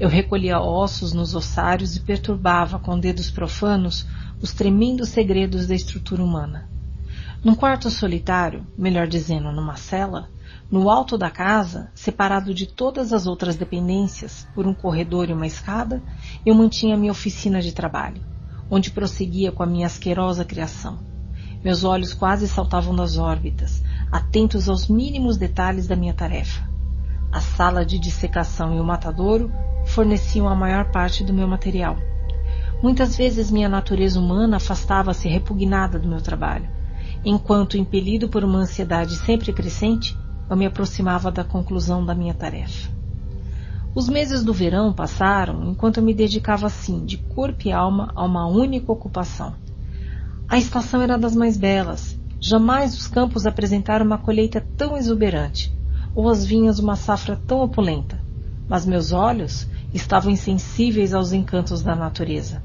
Eu 0.00 0.08
recolhia 0.08 0.58
ossos 0.58 1.12
nos 1.12 1.34
ossários 1.34 1.96
e 1.96 2.00
perturbava 2.00 2.78
com 2.78 2.98
dedos 2.98 3.30
profanos 3.30 4.06
os 4.40 4.54
tremendos 4.54 5.10
segredos 5.10 5.66
da 5.66 5.74
estrutura 5.74 6.22
humana. 6.22 6.66
Num 7.44 7.54
quarto 7.54 7.90
solitário, 7.90 8.66
melhor 8.76 9.06
dizendo, 9.06 9.52
numa 9.52 9.76
cela, 9.76 10.30
no 10.70 10.90
alto 10.90 11.16
da 11.16 11.30
casa, 11.30 11.90
separado 11.94 12.52
de 12.52 12.66
todas 12.66 13.14
as 13.14 13.26
outras 13.26 13.56
dependências 13.56 14.46
por 14.54 14.66
um 14.66 14.74
corredor 14.74 15.30
e 15.30 15.32
uma 15.32 15.46
escada, 15.46 16.02
eu 16.44 16.54
mantinha 16.54 16.96
minha 16.96 17.12
oficina 17.12 17.62
de 17.62 17.72
trabalho, 17.72 18.20
onde 18.70 18.90
prosseguia 18.90 19.50
com 19.50 19.62
a 19.62 19.66
minha 19.66 19.86
asquerosa 19.86 20.44
criação. 20.44 20.98
Meus 21.64 21.84
olhos 21.84 22.12
quase 22.12 22.46
saltavam 22.46 22.94
das 22.94 23.16
órbitas, 23.16 23.82
atentos 24.12 24.68
aos 24.68 24.88
mínimos 24.88 25.38
detalhes 25.38 25.86
da 25.86 25.96
minha 25.96 26.12
tarefa. 26.12 26.68
A 27.32 27.40
sala 27.40 27.84
de 27.84 27.98
dissecação 27.98 28.76
e 28.76 28.80
o 28.80 28.84
matadouro 28.84 29.50
forneciam 29.86 30.46
a 30.46 30.54
maior 30.54 30.90
parte 30.90 31.24
do 31.24 31.32
meu 31.32 31.48
material. 31.48 31.96
Muitas 32.82 33.16
vezes 33.16 33.50
minha 33.50 33.70
natureza 33.70 34.20
humana 34.20 34.58
afastava-se 34.58 35.28
repugnada 35.28 35.98
do 35.98 36.08
meu 36.08 36.20
trabalho, 36.20 36.68
enquanto, 37.24 37.78
impelido 37.78 38.28
por 38.28 38.44
uma 38.44 38.58
ansiedade 38.58 39.16
sempre 39.16 39.50
crescente, 39.52 40.14
eu 40.48 40.56
me 40.56 40.66
aproximava 40.66 41.30
da 41.30 41.44
conclusão 41.44 42.04
da 42.04 42.14
minha 42.14 42.34
tarefa. 42.34 42.88
Os 43.94 44.08
meses 44.08 44.44
do 44.44 44.52
verão 44.52 44.92
passaram 44.92 45.70
enquanto 45.70 45.98
eu 45.98 46.02
me 46.02 46.14
dedicava 46.14 46.66
assim, 46.66 47.04
de 47.04 47.16
corpo 47.16 47.66
e 47.66 47.72
alma, 47.72 48.12
a 48.14 48.24
uma 48.24 48.46
única 48.46 48.92
ocupação. 48.92 49.54
A 50.48 50.56
estação 50.56 51.02
era 51.02 51.18
das 51.18 51.34
mais 51.34 51.56
belas. 51.56 52.16
Jamais 52.40 52.96
os 52.96 53.08
campos 53.08 53.44
apresentaram 53.44 54.06
uma 54.06 54.16
colheita 54.16 54.64
tão 54.76 54.96
exuberante, 54.96 55.72
ou 56.14 56.28
as 56.28 56.44
vinhas 56.46 56.78
uma 56.78 56.96
safra 56.96 57.36
tão 57.36 57.60
opulenta. 57.60 58.20
Mas 58.68 58.86
meus 58.86 59.12
olhos 59.12 59.66
estavam 59.92 60.30
insensíveis 60.30 61.12
aos 61.12 61.32
encantos 61.32 61.82
da 61.82 61.96
natureza. 61.96 62.62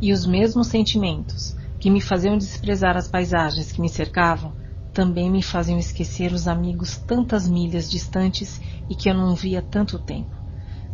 E 0.00 0.12
os 0.12 0.26
mesmos 0.26 0.68
sentimentos 0.68 1.54
que 1.78 1.90
me 1.90 2.00
faziam 2.00 2.38
desprezar 2.38 2.96
as 2.96 3.08
paisagens 3.08 3.70
que 3.70 3.80
me 3.80 3.88
cercavam 3.88 4.54
também 4.94 5.28
me 5.28 5.42
faziam 5.42 5.76
esquecer 5.76 6.32
os 6.32 6.46
amigos 6.46 6.96
tantas 6.96 7.48
milhas 7.48 7.90
distantes 7.90 8.60
e 8.88 8.94
que 8.94 9.10
eu 9.10 9.14
não 9.14 9.34
via 9.34 9.60
tanto 9.60 9.98
tempo. 9.98 10.36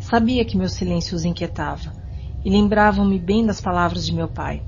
Sabia 0.00 0.42
que 0.42 0.56
meu 0.56 0.70
silêncio 0.70 1.14
os 1.14 1.26
inquietava 1.26 1.92
e 2.42 2.48
lembravam-me 2.50 3.18
bem 3.18 3.44
das 3.44 3.60
palavras 3.60 4.06
de 4.06 4.14
meu 4.14 4.26
pai. 4.26 4.62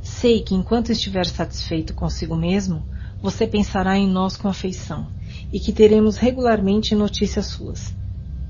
Sei 0.00 0.40
que 0.40 0.54
enquanto 0.54 0.90
estiver 0.90 1.26
satisfeito 1.26 1.92
consigo 1.92 2.34
mesmo, 2.34 2.82
você 3.20 3.46
pensará 3.46 3.98
em 3.98 4.08
nós 4.08 4.38
com 4.38 4.48
afeição 4.48 5.06
e 5.52 5.60
que 5.60 5.72
teremos 5.72 6.16
regularmente 6.16 6.94
notícias 6.94 7.46
suas. 7.46 7.94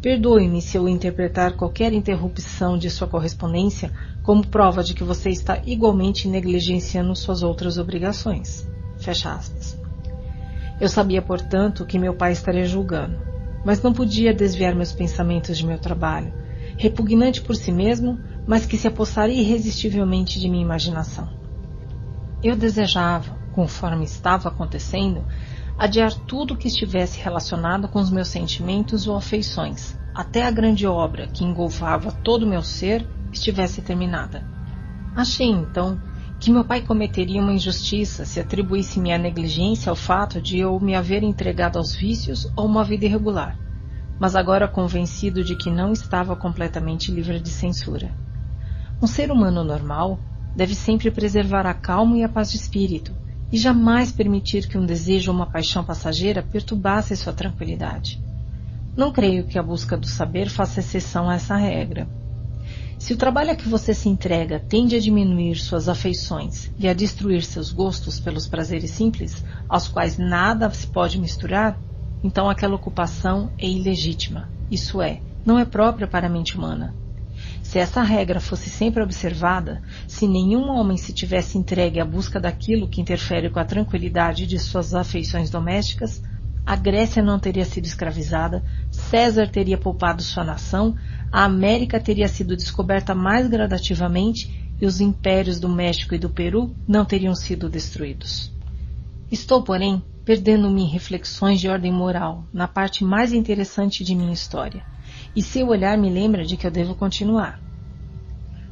Perdoe-me 0.00 0.62
se 0.62 0.76
eu 0.76 0.88
interpretar 0.88 1.56
qualquer 1.56 1.92
interrupção 1.92 2.78
de 2.78 2.90
sua 2.90 3.08
correspondência 3.08 3.92
como 4.22 4.46
prova 4.46 4.84
de 4.84 4.94
que 4.94 5.02
você 5.02 5.30
está 5.30 5.60
igualmente 5.64 6.28
negligenciando 6.28 7.16
suas 7.16 7.42
outras 7.42 7.78
obrigações. 7.78 8.72
Fecha 9.04 9.34
aspas. 9.34 9.78
Eu 10.80 10.88
sabia, 10.88 11.20
portanto, 11.20 11.84
que 11.84 11.98
meu 11.98 12.14
pai 12.14 12.32
estaria 12.32 12.64
julgando, 12.64 13.18
mas 13.62 13.82
não 13.82 13.92
podia 13.92 14.32
desviar 14.32 14.74
meus 14.74 14.94
pensamentos 14.94 15.58
de 15.58 15.66
meu 15.66 15.78
trabalho, 15.78 16.32
repugnante 16.78 17.42
por 17.42 17.54
si 17.54 17.70
mesmo, 17.70 18.18
mas 18.46 18.64
que 18.64 18.78
se 18.78 18.88
apossaria 18.88 19.42
irresistivelmente 19.42 20.40
de 20.40 20.48
minha 20.48 20.64
imaginação. 20.64 21.28
Eu 22.42 22.56
desejava, 22.56 23.36
conforme 23.52 24.06
estava 24.06 24.48
acontecendo, 24.48 25.22
adiar 25.78 26.14
tudo 26.26 26.56
que 26.56 26.68
estivesse 26.68 27.20
relacionado 27.20 27.88
com 27.88 27.98
os 27.98 28.10
meus 28.10 28.28
sentimentos 28.28 29.06
ou 29.06 29.16
afeições, 29.16 29.94
até 30.14 30.46
a 30.46 30.50
grande 30.50 30.86
obra 30.86 31.26
que 31.26 31.44
engolfava 31.44 32.10
todo 32.10 32.44
o 32.44 32.48
meu 32.48 32.62
ser 32.62 33.06
estivesse 33.30 33.82
terminada. 33.82 34.42
Achei 35.14 35.48
então 35.48 36.00
que 36.44 36.52
meu 36.52 36.62
pai 36.62 36.82
cometeria 36.82 37.40
uma 37.40 37.54
injustiça 37.54 38.26
se 38.26 38.38
atribuísse 38.38 39.00
minha 39.00 39.16
negligência 39.16 39.88
ao 39.88 39.96
fato 39.96 40.42
de 40.42 40.58
eu 40.58 40.78
me 40.78 40.94
haver 40.94 41.22
entregado 41.22 41.78
aos 41.78 41.94
vícios 41.94 42.52
ou 42.54 42.66
uma 42.66 42.84
vida 42.84 43.06
irregular, 43.06 43.58
mas 44.20 44.36
agora 44.36 44.68
convencido 44.68 45.42
de 45.42 45.56
que 45.56 45.70
não 45.70 45.90
estava 45.90 46.36
completamente 46.36 47.10
livre 47.10 47.40
de 47.40 47.48
censura. 47.48 48.12
Um 49.00 49.06
ser 49.06 49.30
humano 49.30 49.64
normal 49.64 50.18
deve 50.54 50.74
sempre 50.74 51.10
preservar 51.10 51.64
a 51.64 51.72
calma 51.72 52.18
e 52.18 52.22
a 52.22 52.28
paz 52.28 52.50
de 52.50 52.58
espírito, 52.58 53.16
e 53.50 53.56
jamais 53.56 54.12
permitir 54.12 54.68
que 54.68 54.76
um 54.76 54.84
desejo 54.84 55.30
ou 55.30 55.36
uma 55.38 55.46
paixão 55.46 55.82
passageira 55.82 56.42
perturbasse 56.42 57.16
sua 57.16 57.32
tranquilidade. 57.32 58.22
Não 58.94 59.10
creio 59.10 59.46
que 59.46 59.58
a 59.58 59.62
busca 59.62 59.96
do 59.96 60.06
saber 60.06 60.50
faça 60.50 60.80
exceção 60.80 61.30
a 61.30 61.36
essa 61.36 61.56
regra. 61.56 62.06
Se 63.04 63.12
o 63.12 63.18
trabalho 63.18 63.50
a 63.50 63.54
que 63.54 63.68
você 63.68 63.92
se 63.92 64.08
entrega 64.08 64.58
tende 64.58 64.96
a 64.96 64.98
diminuir 64.98 65.56
suas 65.56 65.90
afeições 65.90 66.70
e 66.78 66.88
a 66.88 66.94
destruir 66.94 67.42
seus 67.42 67.70
gostos 67.70 68.18
pelos 68.18 68.46
prazeres 68.46 68.92
simples, 68.92 69.44
aos 69.68 69.86
quais 69.86 70.16
nada 70.16 70.70
se 70.70 70.86
pode 70.86 71.20
misturar, 71.20 71.78
então 72.22 72.48
aquela 72.48 72.74
ocupação 72.74 73.52
é 73.58 73.68
ilegítima, 73.68 74.48
isso 74.70 75.02
é, 75.02 75.20
não 75.44 75.58
é 75.58 75.66
própria 75.66 76.06
para 76.08 76.28
a 76.28 76.30
mente 76.30 76.56
humana. 76.56 76.94
Se 77.62 77.78
essa 77.78 78.00
regra 78.00 78.40
fosse 78.40 78.70
sempre 78.70 79.02
observada, 79.02 79.82
se 80.08 80.26
nenhum 80.26 80.70
homem 80.70 80.96
se 80.96 81.12
tivesse 81.12 81.58
entregue 81.58 82.00
à 82.00 82.06
busca 82.06 82.40
daquilo 82.40 82.88
que 82.88 83.02
interfere 83.02 83.50
com 83.50 83.58
a 83.58 83.66
tranquilidade 83.66 84.46
de 84.46 84.58
suas 84.58 84.94
afeições 84.94 85.50
domésticas, 85.50 86.22
a 86.64 86.74
Grécia 86.74 87.22
não 87.22 87.38
teria 87.38 87.66
sido 87.66 87.84
escravizada, 87.84 88.64
César 88.94 89.48
teria 89.48 89.76
poupado 89.76 90.22
sua 90.22 90.44
nação, 90.44 90.94
a 91.30 91.44
América 91.44 91.98
teria 91.98 92.28
sido 92.28 92.56
descoberta 92.56 93.14
mais 93.14 93.48
gradativamente 93.48 94.72
e 94.80 94.86
os 94.86 95.00
impérios 95.00 95.58
do 95.58 95.68
México 95.68 96.14
e 96.14 96.18
do 96.18 96.30
Peru 96.30 96.74
não 96.86 97.04
teriam 97.04 97.34
sido 97.34 97.68
destruídos. 97.68 98.52
Estou, 99.30 99.62
porém, 99.62 100.02
perdendo-me 100.24 100.82
em 100.82 100.88
reflexões 100.88 101.60
de 101.60 101.68
ordem 101.68 101.92
moral, 101.92 102.44
na 102.52 102.68
parte 102.68 103.04
mais 103.04 103.32
interessante 103.32 104.04
de 104.04 104.14
minha 104.14 104.32
história, 104.32 104.84
e 105.34 105.42
seu 105.42 105.68
olhar 105.68 105.98
me 105.98 106.08
lembra 106.08 106.44
de 106.44 106.56
que 106.56 106.66
eu 106.66 106.70
devo 106.70 106.94
continuar. 106.94 107.58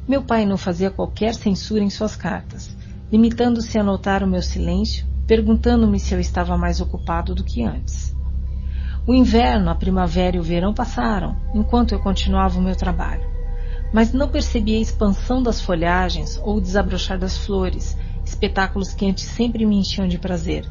Meu 0.06 0.22
pai 0.22 0.46
não 0.46 0.56
fazia 0.56 0.90
qualquer 0.90 1.34
censura 1.34 1.82
em 1.82 1.90
suas 1.90 2.14
cartas, 2.14 2.76
limitando-se 3.10 3.76
a 3.76 3.82
notar 3.82 4.22
o 4.22 4.26
meu 4.26 4.42
silêncio, 4.42 5.04
perguntando-me 5.26 5.98
se 5.98 6.14
eu 6.14 6.20
estava 6.20 6.56
mais 6.56 6.80
ocupado 6.80 7.34
do 7.34 7.44
que 7.44 7.62
antes. 7.62 8.11
O 9.04 9.12
inverno, 9.12 9.68
a 9.68 9.74
primavera 9.74 10.36
e 10.36 10.38
o 10.38 10.44
verão 10.44 10.72
passaram, 10.72 11.34
enquanto 11.52 11.90
eu 11.90 11.98
continuava 11.98 12.60
o 12.60 12.62
meu 12.62 12.76
trabalho. 12.76 13.28
Mas 13.92 14.12
não 14.12 14.28
percebi 14.28 14.76
a 14.76 14.80
expansão 14.80 15.42
das 15.42 15.60
folhagens 15.60 16.38
ou 16.40 16.58
o 16.58 16.60
desabrochar 16.60 17.18
das 17.18 17.36
flores, 17.36 17.98
espetáculos 18.24 18.94
que 18.94 19.04
antes 19.04 19.24
sempre 19.24 19.66
me 19.66 19.74
enchiam 19.74 20.06
de 20.06 20.18
prazer. 20.18 20.70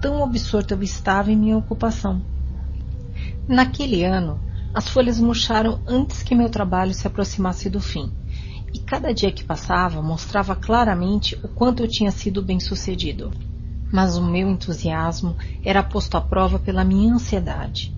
Tão 0.00 0.22
absorto 0.22 0.74
eu 0.74 0.82
estava 0.84 1.32
em 1.32 1.36
minha 1.36 1.58
ocupação. 1.58 2.22
Naquele 3.48 4.04
ano, 4.04 4.40
as 4.72 4.88
folhas 4.88 5.18
murcharam 5.18 5.80
antes 5.88 6.22
que 6.22 6.36
meu 6.36 6.48
trabalho 6.48 6.94
se 6.94 7.08
aproximasse 7.08 7.68
do 7.68 7.80
fim, 7.80 8.12
e 8.72 8.78
cada 8.78 9.12
dia 9.12 9.32
que 9.32 9.42
passava 9.42 10.00
mostrava 10.00 10.54
claramente 10.54 11.36
o 11.42 11.48
quanto 11.48 11.82
eu 11.82 11.88
tinha 11.88 12.12
sido 12.12 12.40
bem-sucedido 12.40 13.32
mas 13.92 14.16
o 14.16 14.22
meu 14.22 14.50
entusiasmo 14.50 15.36
era 15.64 15.82
posto 15.82 16.16
à 16.16 16.20
prova 16.20 16.58
pela 16.58 16.84
minha 16.84 17.14
ansiedade. 17.14 17.92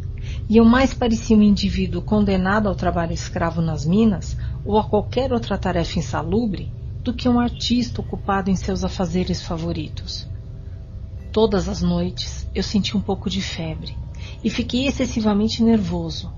E 0.48 0.56
eu 0.56 0.64
mais 0.64 0.92
parecia 0.92 1.36
um 1.36 1.42
indivíduo 1.42 2.02
condenado 2.02 2.68
ao 2.68 2.74
trabalho 2.74 3.12
escravo 3.12 3.60
nas 3.60 3.84
minas 3.84 4.36
ou 4.64 4.78
a 4.78 4.84
qualquer 4.84 5.32
outra 5.32 5.56
tarefa 5.56 5.98
insalubre 5.98 6.70
do 7.02 7.14
que 7.14 7.28
um 7.28 7.40
artista 7.40 8.00
ocupado 8.00 8.50
em 8.50 8.56
seus 8.56 8.84
afazeres 8.84 9.42
favoritos. 9.42 10.26
Todas 11.32 11.68
as 11.68 11.82
noites 11.82 12.46
eu 12.54 12.62
senti 12.62 12.96
um 12.96 13.00
pouco 13.00 13.30
de 13.30 13.40
febre 13.40 13.96
e 14.42 14.50
fiquei 14.50 14.86
excessivamente 14.86 15.62
nervoso. 15.62 16.32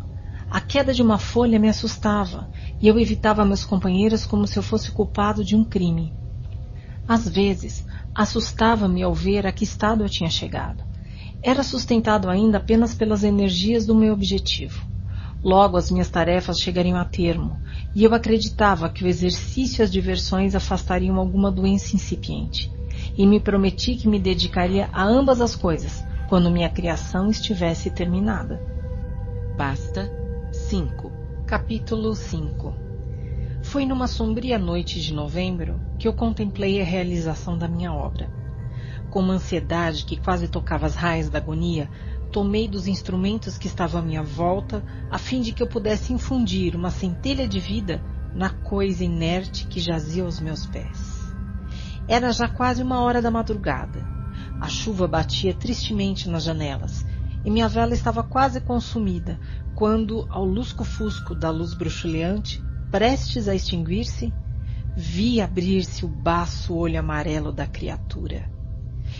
A 0.50 0.60
queda 0.60 0.92
de 0.92 1.02
uma 1.02 1.18
folha 1.18 1.58
me 1.58 1.68
assustava 1.68 2.50
e 2.80 2.88
eu 2.88 2.98
evitava 2.98 3.44
meus 3.44 3.64
companheiros 3.64 4.26
como 4.26 4.46
se 4.46 4.58
eu 4.58 4.62
fosse 4.62 4.90
culpado 4.90 5.44
de 5.44 5.54
um 5.54 5.64
crime. 5.64 6.12
Às 7.06 7.28
vezes, 7.28 7.84
assustava-me 8.20 9.02
ao 9.02 9.14
ver 9.14 9.46
a 9.46 9.52
que 9.52 9.64
estado 9.64 10.04
eu 10.04 10.08
tinha 10.08 10.28
chegado. 10.28 10.84
Era 11.42 11.62
sustentado 11.62 12.28
ainda 12.28 12.58
apenas 12.58 12.94
pelas 12.94 13.24
energias 13.24 13.86
do 13.86 13.94
meu 13.94 14.12
objetivo. 14.12 14.86
Logo 15.42 15.78
as 15.78 15.90
minhas 15.90 16.10
tarefas 16.10 16.60
chegariam 16.60 16.98
a 16.98 17.04
termo, 17.06 17.58
e 17.94 18.04
eu 18.04 18.12
acreditava 18.12 18.90
que 18.90 19.02
o 19.02 19.06
exercício 19.06 19.80
e 19.80 19.84
as 19.84 19.90
diversões 19.90 20.54
afastariam 20.54 21.16
alguma 21.16 21.50
doença 21.50 21.96
incipiente. 21.96 22.70
E 23.16 23.26
me 23.26 23.40
prometi 23.40 23.96
que 23.96 24.06
me 24.06 24.18
dedicaria 24.18 24.90
a 24.92 25.02
ambas 25.02 25.40
as 25.40 25.56
coisas 25.56 26.04
quando 26.28 26.50
minha 26.50 26.68
criação 26.68 27.30
estivesse 27.30 27.88
terminada. 27.88 28.62
Basta 29.56 30.12
5. 30.52 31.10
Capítulo 31.46 32.14
5 32.14 32.89
Foi 33.70 33.86
numa 33.86 34.08
sombria 34.08 34.58
noite 34.58 35.00
de 35.00 35.14
novembro 35.14 35.80
que 35.96 36.08
eu 36.08 36.12
contemplei 36.12 36.80
a 36.80 36.84
realização 36.84 37.56
da 37.56 37.68
minha 37.68 37.92
obra. 37.92 38.28
Com 39.08 39.20
uma 39.20 39.34
ansiedade 39.34 40.04
que 40.04 40.16
quase 40.16 40.48
tocava 40.48 40.86
as 40.86 40.96
raias 40.96 41.30
da 41.30 41.38
agonia, 41.38 41.88
tomei 42.32 42.66
dos 42.66 42.88
instrumentos 42.88 43.56
que 43.56 43.68
estavam 43.68 44.00
à 44.00 44.04
minha 44.04 44.24
volta, 44.24 44.84
a 45.08 45.18
fim 45.18 45.40
de 45.40 45.52
que 45.52 45.62
eu 45.62 45.68
pudesse 45.68 46.12
infundir 46.12 46.74
uma 46.74 46.90
centelha 46.90 47.46
de 47.46 47.60
vida 47.60 48.02
na 48.34 48.50
coisa 48.50 49.04
inerte 49.04 49.68
que 49.68 49.78
jazia 49.78 50.24
aos 50.24 50.40
meus 50.40 50.66
pés. 50.66 51.32
Era 52.08 52.32
já 52.32 52.48
quase 52.48 52.82
uma 52.82 53.00
hora 53.02 53.22
da 53.22 53.30
madrugada. 53.30 54.04
A 54.60 54.66
chuva 54.66 55.06
batia 55.06 55.54
tristemente 55.54 56.28
nas 56.28 56.42
janelas 56.42 57.06
e 57.44 57.48
minha 57.52 57.68
vela 57.68 57.94
estava 57.94 58.24
quase 58.24 58.60
consumida 58.60 59.38
quando, 59.76 60.26
ao 60.28 60.44
lusco-fusco 60.44 61.36
da 61.36 61.50
luz 61.50 61.72
bruxuleante, 61.72 62.68
prestes 62.90 63.48
a 63.48 63.54
extinguir-se, 63.54 64.32
vi 64.96 65.40
abrir-se 65.40 66.04
o 66.04 66.08
baço 66.08 66.74
olho 66.74 66.98
amarelo 66.98 67.52
da 67.52 67.66
criatura. 67.66 68.50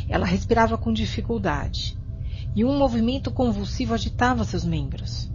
Ela 0.09 0.27
respirava 0.27 0.77
com 0.77 0.93
dificuldade 0.93 1.97
e 2.55 2.65
um 2.65 2.77
movimento 2.77 3.31
convulsivo 3.31 3.95
agitava 3.95 4.45
seus 4.45 4.65
membros. 4.65 5.31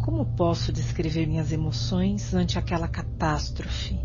Como 0.00 0.24
posso 0.24 0.72
descrever 0.72 1.26
minhas 1.26 1.52
emoções 1.52 2.34
ante 2.34 2.58
aquela 2.58 2.88
catástrofe? 2.88 3.98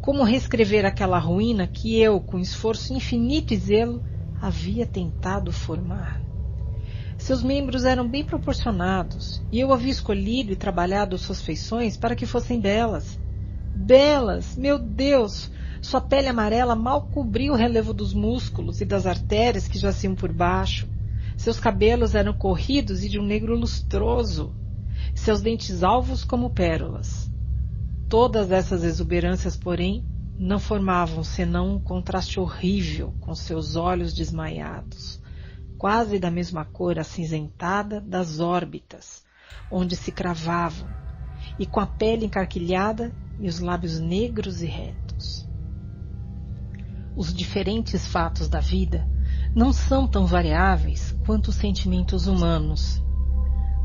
Como 0.00 0.22
reescrever 0.22 0.86
aquela 0.86 1.18
ruína 1.18 1.66
que 1.66 1.98
eu, 1.98 2.20
com 2.20 2.38
esforço 2.38 2.94
infinito 2.94 3.52
e 3.52 3.56
zelo, 3.56 4.02
havia 4.40 4.86
tentado 4.86 5.52
formar? 5.52 6.23
Seus 7.24 7.42
membros 7.42 7.86
eram 7.86 8.06
bem 8.06 8.22
proporcionados, 8.22 9.42
e 9.50 9.58
eu 9.58 9.72
havia 9.72 9.90
escolhido 9.90 10.52
e 10.52 10.56
trabalhado 10.56 11.16
suas 11.16 11.40
feições 11.40 11.96
para 11.96 12.14
que 12.14 12.26
fossem 12.26 12.60
belas. 12.60 13.18
Belas! 13.74 14.54
Meu 14.58 14.78
Deus! 14.78 15.50
Sua 15.80 16.02
pele 16.02 16.28
amarela 16.28 16.76
mal 16.76 17.06
cobria 17.06 17.50
o 17.50 17.56
relevo 17.56 17.94
dos 17.94 18.12
músculos 18.12 18.82
e 18.82 18.84
das 18.84 19.06
artérias 19.06 19.66
que 19.66 19.78
jaziam 19.78 20.14
por 20.14 20.30
baixo. 20.30 20.86
Seus 21.34 21.58
cabelos 21.58 22.14
eram 22.14 22.34
corridos 22.34 23.02
e 23.02 23.08
de 23.08 23.18
um 23.18 23.24
negro 23.24 23.56
lustroso, 23.56 24.54
seus 25.14 25.40
dentes 25.40 25.82
alvos 25.82 26.24
como 26.24 26.50
pérolas. 26.50 27.32
Todas 28.06 28.52
essas 28.52 28.84
exuberâncias, 28.84 29.56
porém, 29.56 30.04
não 30.38 30.58
formavam 30.58 31.24
senão 31.24 31.76
um 31.76 31.80
contraste 31.80 32.38
horrível 32.38 33.14
com 33.18 33.34
seus 33.34 33.76
olhos 33.76 34.12
desmaiados, 34.12 35.23
quase 35.84 36.18
da 36.18 36.30
mesma 36.30 36.64
cor 36.64 36.98
acinzentada 36.98 38.00
das 38.00 38.40
órbitas, 38.40 39.22
onde 39.70 39.94
se 39.94 40.10
cravavam, 40.10 40.88
e 41.58 41.66
com 41.66 41.78
a 41.78 41.86
pele 41.86 42.24
encarquilhada 42.24 43.14
e 43.38 43.46
os 43.46 43.60
lábios 43.60 44.00
negros 44.00 44.62
e 44.62 44.66
retos. 44.66 45.46
Os 47.14 47.34
diferentes 47.34 48.06
fatos 48.06 48.48
da 48.48 48.60
vida 48.60 49.06
não 49.54 49.74
são 49.74 50.08
tão 50.08 50.24
variáveis 50.24 51.14
quanto 51.26 51.48
os 51.48 51.56
sentimentos 51.56 52.26
humanos. 52.26 53.04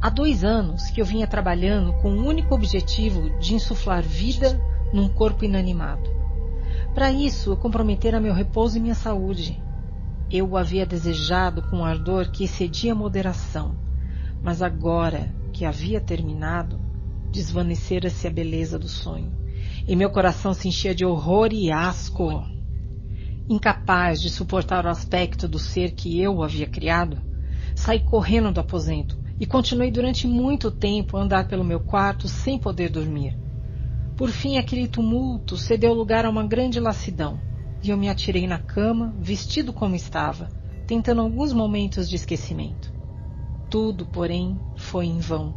Há 0.01 0.09
dois 0.09 0.45
anos 0.45 0.89
que 0.91 1.01
eu 1.01 1.05
vinha 1.05 1.27
trabalhando 1.27 1.91
com 1.95 2.13
o 2.13 2.26
único 2.26 2.55
objetivo 2.55 3.38
de 3.39 3.55
insuflar 3.55 4.03
vida 4.03 4.57
num 4.93 5.09
corpo 5.09 5.43
inanimado. 5.43 6.09
Para 6.95 7.11
isso, 7.11 7.51
eu 7.51 7.57
comprometera 7.57 8.21
meu 8.21 8.34
repouso 8.34 8.77
e 8.77 8.80
minha 8.80 8.95
saúde. 8.95 9.61
Eu 10.31 10.47
o 10.47 10.57
havia 10.57 10.85
desejado 10.85 11.64
com 11.64 11.77
um 11.77 11.84
ardor 11.84 12.30
que 12.30 12.43
excedia 12.43 12.91
a 12.91 12.95
moderação, 12.95 13.76
mas 14.43 14.61
agora 14.61 15.34
que 15.51 15.65
havia 15.65 15.99
terminado, 15.99 16.80
desvanecera-se 17.31 18.27
a 18.27 18.30
beleza 18.30 18.77
do 18.77 18.88
sonho, 18.88 19.31
e 19.88 19.95
meu 19.95 20.11
coração 20.11 20.53
se 20.53 20.68
enchia 20.68 20.93
de 20.93 21.03
horror 21.03 21.49
e 21.51 21.72
asco. 21.72 22.43
Incapaz 23.49 24.22
de 24.22 24.30
suportar 24.30 24.85
o 24.85 24.89
aspecto 24.89 25.47
do 25.47 25.57
ser 25.57 25.93
que 25.93 26.22
eu 26.22 26.43
havia 26.43 26.68
criado, 26.68 27.18
saí 27.73 27.99
correndo 27.99 28.51
do 28.51 28.60
aposento 28.60 29.18
e 29.39 29.47
continuei 29.47 29.89
durante 29.89 30.27
muito 30.27 30.69
tempo 30.69 31.18
a 31.18 31.22
andar 31.22 31.47
pelo 31.47 31.64
meu 31.64 31.80
quarto 31.80 32.27
sem 32.27 32.60
poder 32.60 32.89
dormir. 32.89 33.35
Por 34.15 34.30
fim, 34.30 34.60
aquele 34.60 34.88
tumulto 34.88 35.57
cedeu 35.57 35.91
lugar 35.91 36.23
a 36.23 36.30
uma 36.30 36.45
grande 36.45 36.80
lassidão, 36.80 37.48
e 37.81 37.89
eu 37.89 37.97
me 37.97 38.10
atirei 38.10 38.45
na 38.45 38.60
cama, 38.60 39.14
vestido 39.19 39.72
como 39.72 39.95
estava, 39.95 40.49
tentando 40.85 41.22
alguns 41.22 41.53
momentos 41.53 42.10
de 42.10 42.15
esquecimento. 42.15 42.91
Tudo, 43.69 44.06
porém, 44.06 44.60
foi 44.76 45.06
em 45.06 45.19
vão. 45.19 45.56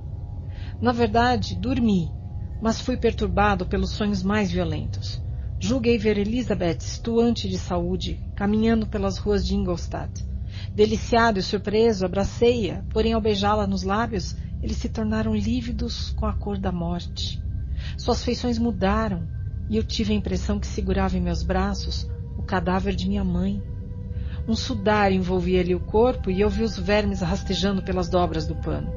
Na 0.80 0.92
verdade, 0.92 1.54
dormi, 1.54 2.12
mas 2.60 2.80
fui 2.80 2.96
perturbado 2.96 3.66
pelos 3.66 3.90
sonhos 3.90 4.22
mais 4.22 4.50
violentos. 4.50 5.20
Julguei 5.58 5.96
ver 5.96 6.18
Elizabeth, 6.18 6.78
estuante 6.80 7.48
de 7.48 7.58
saúde, 7.58 8.20
caminhando 8.34 8.86
pelas 8.86 9.18
ruas 9.18 9.46
de 9.46 9.54
Ingolstadt. 9.54 10.24
Deliciado 10.74 11.38
e 11.38 11.42
surpreso, 11.42 12.04
abracei-a, 12.04 12.84
porém 12.90 13.12
ao 13.14 13.20
beijá-la 13.20 13.66
nos 13.66 13.82
lábios, 13.82 14.36
eles 14.62 14.76
se 14.76 14.88
tornaram 14.88 15.34
lívidos 15.34 16.10
com 16.10 16.26
a 16.26 16.32
cor 16.32 16.58
da 16.58 16.70
morte. 16.70 17.40
Suas 17.96 18.22
feições 18.22 18.58
mudaram 18.58 19.28
e 19.72 19.76
eu 19.78 19.82
tive 19.82 20.12
a 20.12 20.16
impressão 20.16 20.60
que 20.60 20.66
segurava 20.66 21.16
em 21.16 21.20
meus 21.22 21.42
braços 21.42 22.06
o 22.36 22.42
cadáver 22.42 22.94
de 22.94 23.08
minha 23.08 23.24
mãe. 23.24 23.62
Um 24.46 24.54
sudário 24.54 25.16
envolvia-lhe 25.16 25.74
o 25.74 25.80
corpo 25.80 26.30
e 26.30 26.42
eu 26.42 26.50
vi 26.50 26.62
os 26.62 26.78
vermes 26.78 27.22
rastejando 27.22 27.82
pelas 27.82 28.10
dobras 28.10 28.46
do 28.46 28.54
pano. 28.54 28.92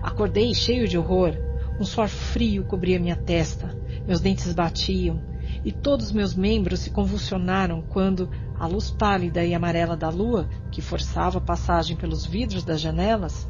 Acordei 0.00 0.54
cheio 0.54 0.86
de 0.86 0.96
horror. 0.96 1.36
Um 1.80 1.84
suor 1.84 2.06
frio 2.06 2.62
cobria 2.62 3.00
minha 3.00 3.16
testa. 3.16 3.76
Meus 4.06 4.20
dentes 4.20 4.52
batiam 4.52 5.20
e 5.64 5.72
todos 5.72 6.12
meus 6.12 6.36
membros 6.36 6.78
se 6.78 6.90
convulsionaram 6.90 7.82
quando 7.82 8.30
a 8.60 8.66
luz 8.68 8.92
pálida 8.92 9.44
e 9.44 9.52
amarela 9.52 9.96
da 9.96 10.08
lua, 10.08 10.48
que 10.70 10.80
forçava 10.80 11.38
a 11.38 11.42
passagem 11.42 11.96
pelos 11.96 12.24
vidros 12.24 12.62
das 12.62 12.80
janelas, 12.80 13.48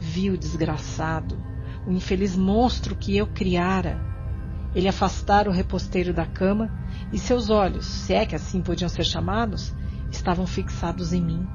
vi 0.00 0.28
o 0.28 0.36
desgraçado, 0.36 1.38
o 1.86 1.92
infeliz 1.92 2.34
monstro 2.34 2.96
que 2.96 3.16
eu 3.16 3.28
criara. 3.28 4.13
Ele 4.74 4.88
afastara 4.88 5.48
o 5.48 5.52
reposteiro 5.52 6.12
da 6.12 6.26
cama 6.26 6.70
e 7.12 7.18
seus 7.18 7.48
olhos, 7.48 7.86
se 7.86 8.12
é 8.12 8.26
que 8.26 8.34
assim 8.34 8.60
podiam 8.60 8.88
ser 8.88 9.04
chamados, 9.04 9.74
estavam 10.10 10.46
fixados 10.46 11.12
em 11.12 11.22
mim. 11.22 11.46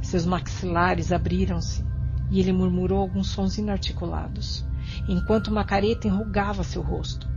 Seus 0.00 0.24
maxilares 0.24 1.12
abriram-se 1.12 1.84
e 2.30 2.40
ele 2.40 2.52
murmurou 2.52 2.98
alguns 2.98 3.28
sons 3.28 3.58
inarticulados, 3.58 4.64
enquanto 5.08 5.48
uma 5.48 5.64
careta 5.64 6.06
enrugava 6.06 6.62
seu 6.62 6.80
rosto. 6.80 7.28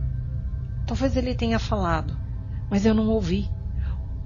Talvez 0.86 1.16
ele 1.16 1.34
tenha 1.34 1.58
falado, 1.58 2.16
mas 2.70 2.86
eu 2.86 2.94
não 2.94 3.08
ouvi. 3.08 3.50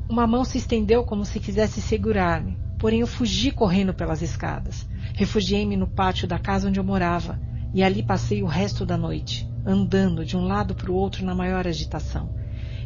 Uma 0.09 0.27
mão 0.27 0.45
se 0.45 0.59
estendeu 0.59 1.05
como 1.05 1.25
se 1.25 1.41
quisesse 1.41 1.81
segurar-me, 1.81 2.59
porém 2.79 3.01
eu 3.01 3.07
fugi 3.07 3.51
correndo 3.51 3.93
pelas 3.93 4.23
escadas. 4.23 4.89
Refugiei-me 5.15 5.77
no 5.77 5.87
pátio 5.87 6.29
da 6.29 6.39
casa 6.39 6.69
onde 6.69 6.79
eu 6.79 6.85
morava 6.85 7.41
e 7.75 7.83
ali 7.83 8.03
passei 8.03 8.43
o 8.43 8.47
resto 8.47 8.87
da 8.87 8.97
noite, 8.97 9.49
andando 9.69 10.25
de 10.25 10.35
um 10.35 10.47
lado 10.47 10.75
para 10.75 10.91
o 10.91 10.95
outro 10.95 11.25
na 11.25 11.35
maior 11.35 11.67
agitação, 11.67 12.31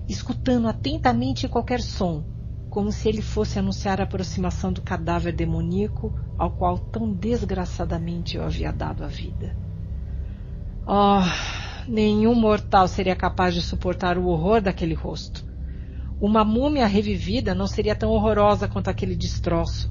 escutando 0.09 0.67
atentamente 0.67 1.49
qualquer 1.49 1.81
som, 1.81 2.25
como 2.69 2.91
se 2.91 3.09
ele 3.09 3.23
fosse 3.23 3.59
anunciar 3.59 4.01
a 4.01 4.05
aproximação 4.05 4.73
do 4.73 4.83
cadáver 4.83 5.33
demoníaco 5.33 6.13
ao 6.37 6.51
qual 6.51 6.79
tão 6.79 7.15
desgraçadamente 7.15 8.37
eu 8.37 8.43
havia 8.43 8.73
dado 8.73 9.05
a 9.05 9.07
vida. 9.07 9.55
Oh, 10.85 11.21
nenhum 11.87 12.35
mortal 12.35 12.89
seria 12.89 13.15
capaz 13.15 13.55
de 13.55 13.63
suportar 13.63 14.19
o 14.19 14.27
horror 14.27 14.61
daquele 14.61 14.95
rosto. 14.95 15.45
Uma 16.21 16.45
múmia 16.45 16.87
revivida 16.87 17.55
não 17.55 17.69
seria 17.69 17.95
tão 17.95 18.11
horrorosa 18.11 18.67
quanto 18.67 18.89
aquele 18.89 19.15
destroço. 19.15 19.89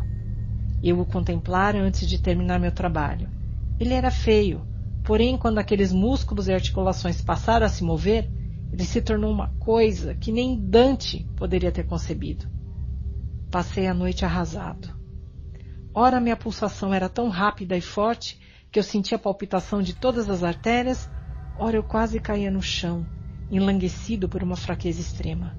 Eu 0.83 0.99
o 0.99 1.05
contemplara 1.05 1.79
antes 1.79 2.07
de 2.07 2.21
terminar 2.21 2.59
meu 2.59 2.71
trabalho. 2.71 3.29
Ele 3.79 3.93
era 3.93 4.11
feio, 4.11 4.65
porém, 5.03 5.37
quando 5.37 5.57
aqueles 5.57 5.91
músculos 5.91 6.47
e 6.47 6.53
articulações 6.53 7.21
passaram 7.21 7.65
a 7.65 7.69
se 7.69 7.83
mover, 7.83 8.29
ele 8.71 8.85
se 8.85 9.01
tornou 9.01 9.31
uma 9.31 9.49
coisa 9.59 10.15
que 10.15 10.31
nem 10.31 10.59
Dante 10.59 11.27
poderia 11.35 11.71
ter 11.71 11.83
concebido. 11.83 12.45
Passei 13.49 13.87
a 13.87 13.93
noite 13.93 14.23
arrasado. 14.23 14.95
Ora, 15.93 16.21
minha 16.21 16.37
pulsação 16.37 16.93
era 16.93 17.09
tão 17.09 17.27
rápida 17.27 17.75
e 17.75 17.81
forte 17.81 18.39
que 18.71 18.79
eu 18.79 18.83
sentia 18.83 19.17
a 19.17 19.19
palpitação 19.19 19.81
de 19.81 19.93
todas 19.93 20.29
as 20.29 20.41
artérias, 20.41 21.09
ora 21.57 21.75
eu 21.75 21.83
quase 21.83 22.19
caía 22.19 22.49
no 22.49 22.61
chão, 22.61 23.05
enlanguecido 23.51 24.29
por 24.29 24.41
uma 24.41 24.55
fraqueza 24.55 25.01
extrema. 25.01 25.57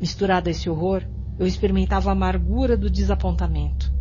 Misturado 0.00 0.48
a 0.48 0.50
esse 0.50 0.70
horror, 0.70 1.04
eu 1.38 1.46
experimentava 1.46 2.08
a 2.08 2.12
amargura 2.12 2.76
do 2.76 2.88
desapontamento. 2.88 3.92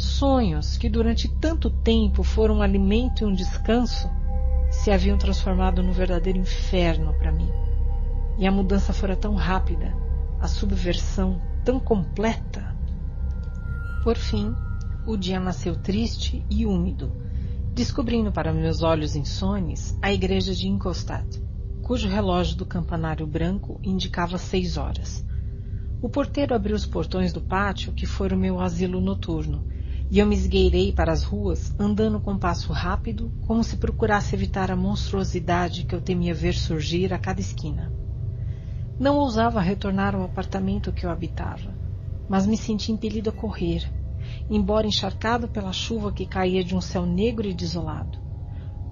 Sonhos 0.00 0.78
que 0.78 0.88
durante 0.88 1.28
tanto 1.28 1.68
tempo 1.68 2.22
foram 2.22 2.56
um 2.56 2.62
alimento 2.62 3.22
e 3.22 3.26
um 3.26 3.34
descanso 3.34 4.08
se 4.70 4.90
haviam 4.90 5.18
transformado 5.18 5.82
num 5.82 5.92
verdadeiro 5.92 6.38
inferno 6.38 7.12
para 7.18 7.30
mim. 7.30 7.50
E 8.38 8.46
a 8.46 8.50
mudança 8.50 8.94
fora 8.94 9.14
tão 9.14 9.34
rápida, 9.34 9.94
a 10.40 10.48
subversão 10.48 11.38
tão 11.62 11.78
completa. 11.78 12.74
Por 14.02 14.16
fim, 14.16 14.54
o 15.06 15.18
dia 15.18 15.38
nasceu 15.38 15.76
triste 15.76 16.46
e 16.48 16.64
úmido, 16.64 17.12
descobrindo 17.74 18.32
para 18.32 18.54
meus 18.54 18.82
olhos 18.82 19.14
insones 19.14 19.98
a 20.00 20.10
igreja 20.10 20.54
de 20.54 20.66
Ingolstadt, 20.66 21.42
cujo 21.82 22.08
relógio 22.08 22.56
do 22.56 22.64
campanário 22.64 23.26
branco 23.26 23.78
indicava 23.82 24.38
seis 24.38 24.78
horas. 24.78 25.22
O 26.00 26.08
porteiro 26.08 26.54
abriu 26.54 26.74
os 26.74 26.86
portões 26.86 27.34
do 27.34 27.42
pátio, 27.42 27.92
que 27.92 28.06
foi 28.06 28.30
o 28.30 28.36
meu 28.36 28.58
asilo 28.58 28.98
noturno, 28.98 29.68
e 30.10 30.18
eu 30.18 30.26
me 30.26 30.34
esgueirei 30.34 30.92
para 30.92 31.12
as 31.12 31.22
ruas, 31.22 31.72
andando 31.78 32.20
com 32.20 32.36
passo 32.36 32.72
rápido, 32.72 33.32
como 33.40 33.62
se 33.62 33.76
procurasse 33.76 34.34
evitar 34.34 34.68
a 34.70 34.76
monstruosidade 34.76 35.84
que 35.84 35.94
eu 35.94 36.00
temia 36.00 36.34
ver 36.34 36.54
surgir 36.54 37.14
a 37.14 37.18
cada 37.18 37.40
esquina. 37.40 37.94
Não 38.98 39.18
ousava 39.18 39.60
retornar 39.60 40.16
ao 40.16 40.24
apartamento 40.24 40.92
que 40.92 41.06
eu 41.06 41.10
habitava, 41.10 41.78
mas 42.28 42.44
me 42.44 42.56
senti 42.56 42.90
impelido 42.90 43.30
a 43.30 43.32
correr, 43.32 43.88
embora 44.48 44.86
encharcado 44.86 45.46
pela 45.46 45.72
chuva 45.72 46.12
que 46.12 46.26
caía 46.26 46.64
de 46.64 46.74
um 46.74 46.80
céu 46.80 47.06
negro 47.06 47.48
e 47.48 47.54
desolado. 47.54 48.18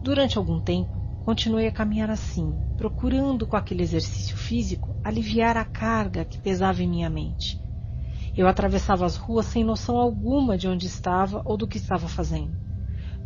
Durante 0.00 0.38
algum 0.38 0.60
tempo, 0.60 1.02
continuei 1.18 1.66
a 1.66 1.72
caminhar 1.72 2.10
assim, 2.10 2.62
procurando 2.76 3.44
com 3.44 3.56
aquele 3.56 3.82
exercício 3.82 4.36
físico 4.36 4.96
aliviar 5.02 5.56
a 5.56 5.64
carga 5.64 6.24
que 6.24 6.38
pesava 6.38 6.80
em 6.80 6.88
minha 6.88 7.10
mente. 7.10 7.60
Eu 8.38 8.46
atravessava 8.46 9.04
as 9.04 9.16
ruas 9.16 9.46
sem 9.46 9.64
noção 9.64 9.98
alguma 9.98 10.56
de 10.56 10.68
onde 10.68 10.86
estava 10.86 11.42
ou 11.44 11.56
do 11.56 11.66
que 11.66 11.76
estava 11.76 12.06
fazendo. 12.06 12.56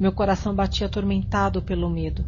Meu 0.01 0.11
coração 0.11 0.55
batia 0.55 0.87
atormentado 0.87 1.61
pelo 1.61 1.91
medo, 1.91 2.25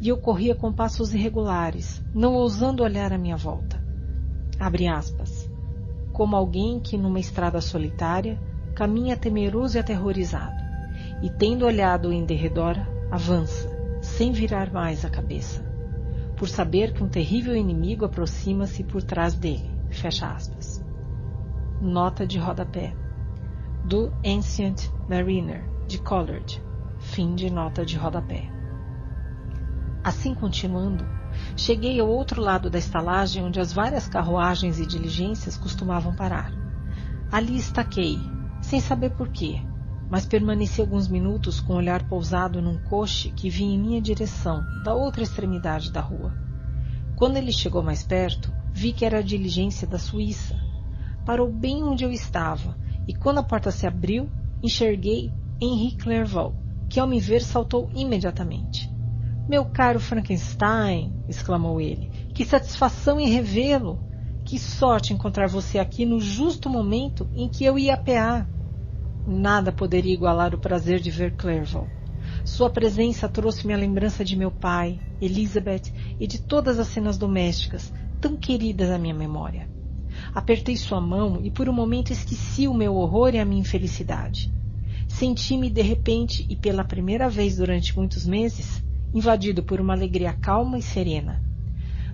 e 0.00 0.08
eu 0.08 0.16
corria 0.16 0.54
com 0.54 0.72
passos 0.72 1.12
irregulares, 1.12 2.00
não 2.14 2.34
ousando 2.34 2.84
olhar 2.84 3.12
à 3.12 3.18
minha 3.18 3.36
volta. 3.36 3.82
Abre 4.56 4.86
aspas. 4.86 5.50
Como 6.12 6.36
alguém 6.36 6.78
que, 6.78 6.96
numa 6.96 7.18
estrada 7.18 7.60
solitária, 7.60 8.38
caminha 8.72 9.16
temeroso 9.16 9.76
e 9.76 9.80
aterrorizado, 9.80 10.62
e 11.20 11.28
tendo 11.28 11.66
olhado 11.66 12.12
em 12.12 12.24
derredor, 12.24 12.76
avança, 13.10 13.68
sem 14.00 14.30
virar 14.30 14.72
mais 14.72 15.04
a 15.04 15.10
cabeça, 15.10 15.60
por 16.36 16.48
saber 16.48 16.92
que 16.92 17.02
um 17.02 17.08
terrível 17.08 17.56
inimigo 17.56 18.04
aproxima-se 18.04 18.84
por 18.84 19.02
trás 19.02 19.34
dele. 19.34 19.68
Fecha 19.90 20.30
aspas. 20.30 20.86
Nota 21.80 22.26
de 22.26 22.40
rodapé. 22.40 22.92
Do 23.84 24.12
Ancient 24.26 24.90
Mariner, 25.08 25.64
de 25.86 25.98
Collard. 25.98 26.60
Fim 26.98 27.36
de 27.36 27.48
nota 27.50 27.86
de 27.86 27.96
rodapé. 27.96 28.50
Assim 30.02 30.34
continuando, 30.34 31.06
cheguei 31.56 32.00
ao 32.00 32.08
outro 32.08 32.42
lado 32.42 32.68
da 32.68 32.80
estalagem 32.80 33.44
onde 33.44 33.60
as 33.60 33.72
várias 33.72 34.08
carruagens 34.08 34.80
e 34.80 34.86
diligências 34.86 35.56
costumavam 35.56 36.16
parar. 36.16 36.52
Ali 37.30 37.56
estaquei, 37.56 38.18
sem 38.60 38.80
saber 38.80 39.10
porquê, 39.10 39.62
mas 40.10 40.26
permaneci 40.26 40.80
alguns 40.80 41.06
minutos 41.06 41.60
com 41.60 41.74
o 41.74 41.76
olhar 41.76 42.08
pousado 42.08 42.60
num 42.60 42.82
coche 42.82 43.30
que 43.30 43.48
vinha 43.48 43.76
em 43.76 43.80
minha 43.80 44.02
direção, 44.02 44.64
da 44.82 44.94
outra 44.94 45.22
extremidade 45.22 45.92
da 45.92 46.00
rua. 46.00 46.34
Quando 47.14 47.36
ele 47.36 47.52
chegou 47.52 47.84
mais 47.84 48.02
perto, 48.02 48.52
vi 48.72 48.92
que 48.92 49.04
era 49.04 49.18
a 49.18 49.22
diligência 49.22 49.86
da 49.86 49.98
Suíça. 50.00 50.66
Parou 51.28 51.52
bem 51.52 51.84
onde 51.84 52.04
eu 52.04 52.10
estava, 52.10 52.74
e 53.06 53.12
quando 53.12 53.36
a 53.36 53.42
porta 53.42 53.70
se 53.70 53.86
abriu, 53.86 54.30
enxerguei 54.62 55.30
Henri 55.60 55.94
Clerval, 55.94 56.54
que 56.88 56.98
ao 56.98 57.06
me 57.06 57.20
ver 57.20 57.42
saltou 57.42 57.90
imediatamente. 57.94 58.90
Meu 59.46 59.62
caro 59.66 60.00
Frankenstein! 60.00 61.12
exclamou 61.28 61.82
ele. 61.82 62.10
Que 62.32 62.46
satisfação 62.46 63.20
em 63.20 63.28
revê-lo! 63.28 63.98
Que 64.46 64.58
sorte 64.58 65.12
encontrar 65.12 65.48
você 65.48 65.78
aqui 65.78 66.06
no 66.06 66.18
justo 66.18 66.70
momento 66.70 67.28
em 67.34 67.46
que 67.46 67.62
eu 67.62 67.78
ia 67.78 67.92
apear. 67.92 68.48
Nada 69.26 69.70
poderia 69.70 70.14
igualar 70.14 70.54
o 70.54 70.58
prazer 70.58 70.98
de 70.98 71.10
ver 71.10 71.36
Clerval. 71.36 71.86
Sua 72.42 72.70
presença 72.70 73.28
trouxe-me 73.28 73.74
a 73.74 73.76
lembrança 73.76 74.24
de 74.24 74.34
meu 74.34 74.50
pai, 74.50 74.98
Elizabeth 75.20 75.92
e 76.18 76.26
de 76.26 76.40
todas 76.40 76.78
as 76.78 76.88
cenas 76.88 77.18
domésticas, 77.18 77.92
tão 78.18 78.34
queridas 78.34 78.88
à 78.88 78.96
minha 78.96 79.14
memória. 79.14 79.76
Apertei 80.34 80.76
sua 80.76 81.00
mão 81.00 81.40
e 81.42 81.50
por 81.50 81.68
um 81.68 81.72
momento 81.72 82.12
esqueci 82.12 82.68
o 82.68 82.74
meu 82.74 82.94
horror 82.94 83.34
e 83.34 83.38
a 83.38 83.44
minha 83.44 83.60
infelicidade. 83.60 84.52
Senti-me 85.08 85.70
de 85.70 85.82
repente 85.82 86.46
e 86.48 86.54
pela 86.54 86.84
primeira 86.84 87.28
vez 87.30 87.56
durante 87.56 87.96
muitos 87.96 88.26
meses 88.26 88.84
invadido 89.12 89.62
por 89.62 89.80
uma 89.80 89.94
alegria 89.94 90.32
calma 90.32 90.78
e 90.78 90.82
serena. 90.82 91.42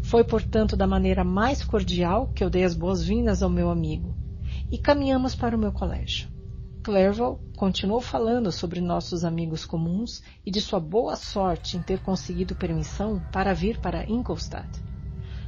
Foi, 0.03 0.23
portanto, 0.23 0.77
da 0.77 0.87
maneira 0.87 1.25
mais 1.25 1.65
cordial 1.65 2.31
que 2.35 2.45
eu 2.45 2.51
dei 2.51 2.63
as 2.65 2.75
boas-vindas 2.75 3.43
ao 3.43 3.51
meu 3.51 3.71
amigo 3.71 4.15
e 4.71 4.79
caminhamos 4.79 5.35
para 5.35 5.57
o 5.57 5.59
meu 5.59 5.73
colégio. 5.73 6.29
Clerval 6.83 7.41
continuou 7.57 8.01
falando 8.01 8.53
sobre 8.53 8.81
nossos 8.81 9.25
amigos 9.25 9.65
comuns 9.65 10.23
e 10.45 10.51
de 10.51 10.61
sua 10.61 10.79
boa 10.79 11.17
sorte 11.17 11.79
em 11.79 11.83
ter 11.83 12.01
conseguido 12.01 12.55
permissão 12.55 13.23
para 13.33 13.55
vir 13.55 13.79
para 13.81 14.09
Ingolstadt. 14.09 14.69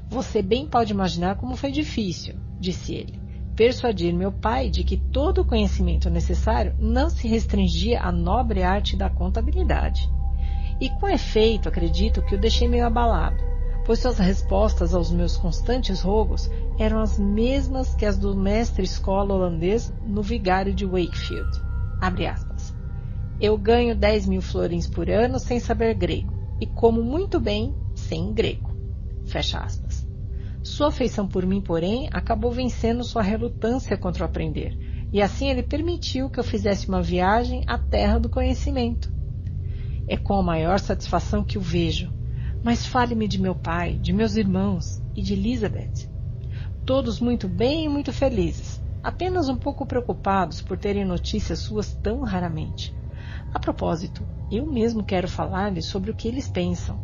Você 0.08 0.42
bem 0.42 0.66
pode 0.66 0.92
imaginar 0.92 1.36
como 1.36 1.56
foi 1.56 1.70
difícil, 1.72 2.34
disse 2.58 2.94
ele, 2.94 3.20
persuadir 3.54 4.14
meu 4.14 4.30
pai 4.30 4.70
de 4.70 4.84
que 4.84 4.96
todo 4.96 5.40
o 5.40 5.44
conhecimento 5.44 6.08
necessário 6.08 6.74
não 6.78 7.10
se 7.10 7.26
restringia 7.26 8.00
à 8.00 8.12
nobre 8.12 8.62
arte 8.62 8.96
da 8.96 9.10
contabilidade. 9.10 10.08
E 10.80 10.88
com 10.90 11.08
efeito, 11.08 11.68
acredito 11.68 12.22
que 12.22 12.34
o 12.34 12.40
deixei 12.40 12.68
meio 12.68 12.86
abalado 12.86 13.56
pois 13.86 14.00
suas 14.00 14.18
respostas 14.18 14.92
aos 14.92 15.12
meus 15.12 15.36
constantes 15.36 16.00
rogos 16.00 16.50
eram 16.76 17.00
as 17.00 17.16
mesmas 17.16 17.94
que 17.94 18.04
as 18.04 18.18
do 18.18 18.36
mestre 18.36 18.84
escola 18.84 19.32
holandês 19.32 19.94
no 20.04 20.22
vigário 20.22 20.74
de 20.74 20.84
Wakefield. 20.84 21.48
Eu 23.40 23.56
ganho 23.56 23.94
10 23.94 24.26
mil 24.26 24.42
florins 24.42 24.88
por 24.88 25.08
ano 25.08 25.38
sem 25.38 25.60
saber 25.60 25.94
grego 25.94 26.34
e 26.60 26.66
como 26.66 27.00
muito 27.00 27.38
bem 27.38 27.76
sem 27.94 28.32
grego. 28.32 28.74
Fecha 29.24 29.60
aspas. 29.60 29.85
Sua 30.68 30.88
afeição 30.88 31.28
por 31.28 31.46
mim, 31.46 31.60
porém, 31.60 32.08
acabou 32.12 32.50
vencendo 32.50 33.04
sua 33.04 33.22
relutância 33.22 33.96
contra 33.96 34.24
o 34.24 34.26
aprender, 34.26 34.76
e 35.12 35.22
assim 35.22 35.48
ele 35.48 35.62
permitiu 35.62 36.28
que 36.28 36.40
eu 36.40 36.44
fizesse 36.44 36.88
uma 36.88 37.00
viagem 37.00 37.62
à 37.68 37.78
terra 37.78 38.18
do 38.18 38.28
conhecimento. 38.28 39.08
É 40.08 40.16
com 40.16 40.34
a 40.34 40.42
maior 40.42 40.80
satisfação 40.80 41.44
que 41.44 41.56
o 41.56 41.60
vejo, 41.60 42.12
mas 42.64 42.84
fale-me 42.84 43.28
de 43.28 43.40
meu 43.40 43.54
pai, 43.54 43.96
de 43.96 44.12
meus 44.12 44.34
irmãos 44.34 45.00
e 45.14 45.22
de 45.22 45.34
Elizabeth. 45.34 46.08
Todos 46.84 47.20
muito 47.20 47.46
bem 47.46 47.84
e 47.84 47.88
muito 47.88 48.12
felizes, 48.12 48.82
apenas 49.04 49.48
um 49.48 49.56
pouco 49.56 49.86
preocupados 49.86 50.60
por 50.60 50.76
terem 50.76 51.04
notícias 51.04 51.60
suas 51.60 51.94
tão 51.94 52.24
raramente. 52.24 52.92
A 53.54 53.60
propósito, 53.60 54.26
eu 54.50 54.66
mesmo 54.66 55.04
quero 55.04 55.28
falar-lhes 55.28 55.86
sobre 55.86 56.10
o 56.10 56.14
que 56.14 56.26
eles 56.26 56.48
pensam. 56.48 56.98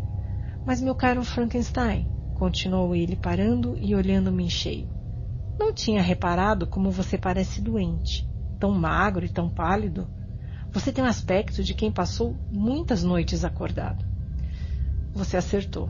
Mas, 0.66 0.80
meu 0.80 0.96
caro 0.96 1.24
Frankenstein, 1.24 2.08
continuou 2.42 2.92
ele 2.92 3.14
parando 3.14 3.78
e 3.80 3.94
olhando-me 3.94 4.42
em 4.42 4.50
cheio, 4.50 4.88
não 5.56 5.72
tinha 5.72 6.02
reparado 6.02 6.66
como 6.66 6.90
você 6.90 7.16
parece 7.16 7.60
doente, 7.60 8.28
tão 8.58 8.72
magro 8.72 9.24
e 9.24 9.28
tão 9.28 9.48
pálido. 9.48 10.08
Você 10.72 10.90
tem 10.90 11.04
um 11.04 11.06
aspecto 11.06 11.62
de 11.62 11.72
quem 11.72 11.92
passou 11.92 12.34
muitas 12.50 13.04
noites 13.04 13.44
acordado. 13.44 14.04
Você 15.14 15.36
acertou. 15.36 15.88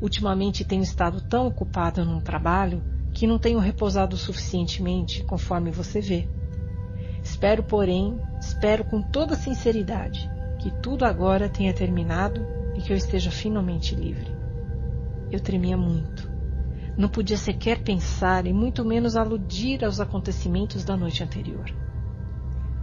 Ultimamente 0.00 0.64
tenho 0.64 0.82
estado 0.82 1.20
tão 1.20 1.48
ocupado 1.48 2.02
no 2.02 2.22
trabalho 2.22 2.82
que 3.12 3.26
não 3.26 3.38
tenho 3.38 3.58
repousado 3.58 4.16
suficientemente, 4.16 5.22
conforme 5.24 5.70
você 5.70 6.00
vê. 6.00 6.26
Espero, 7.22 7.62
porém, 7.62 8.18
espero 8.40 8.86
com 8.86 9.02
toda 9.02 9.36
sinceridade 9.36 10.30
que 10.60 10.70
tudo 10.80 11.04
agora 11.04 11.46
tenha 11.46 11.74
terminado 11.74 12.40
e 12.74 12.80
que 12.80 12.90
eu 12.90 12.96
esteja 12.96 13.30
finalmente 13.30 13.94
livre. 13.94 14.43
Eu 15.34 15.40
tremia 15.40 15.76
muito. 15.76 16.30
Não 16.96 17.08
podia 17.08 17.36
sequer 17.36 17.82
pensar 17.82 18.46
e 18.46 18.52
muito 18.52 18.84
menos 18.84 19.16
aludir 19.16 19.84
aos 19.84 19.98
acontecimentos 19.98 20.84
da 20.84 20.96
noite 20.96 21.24
anterior. 21.24 21.68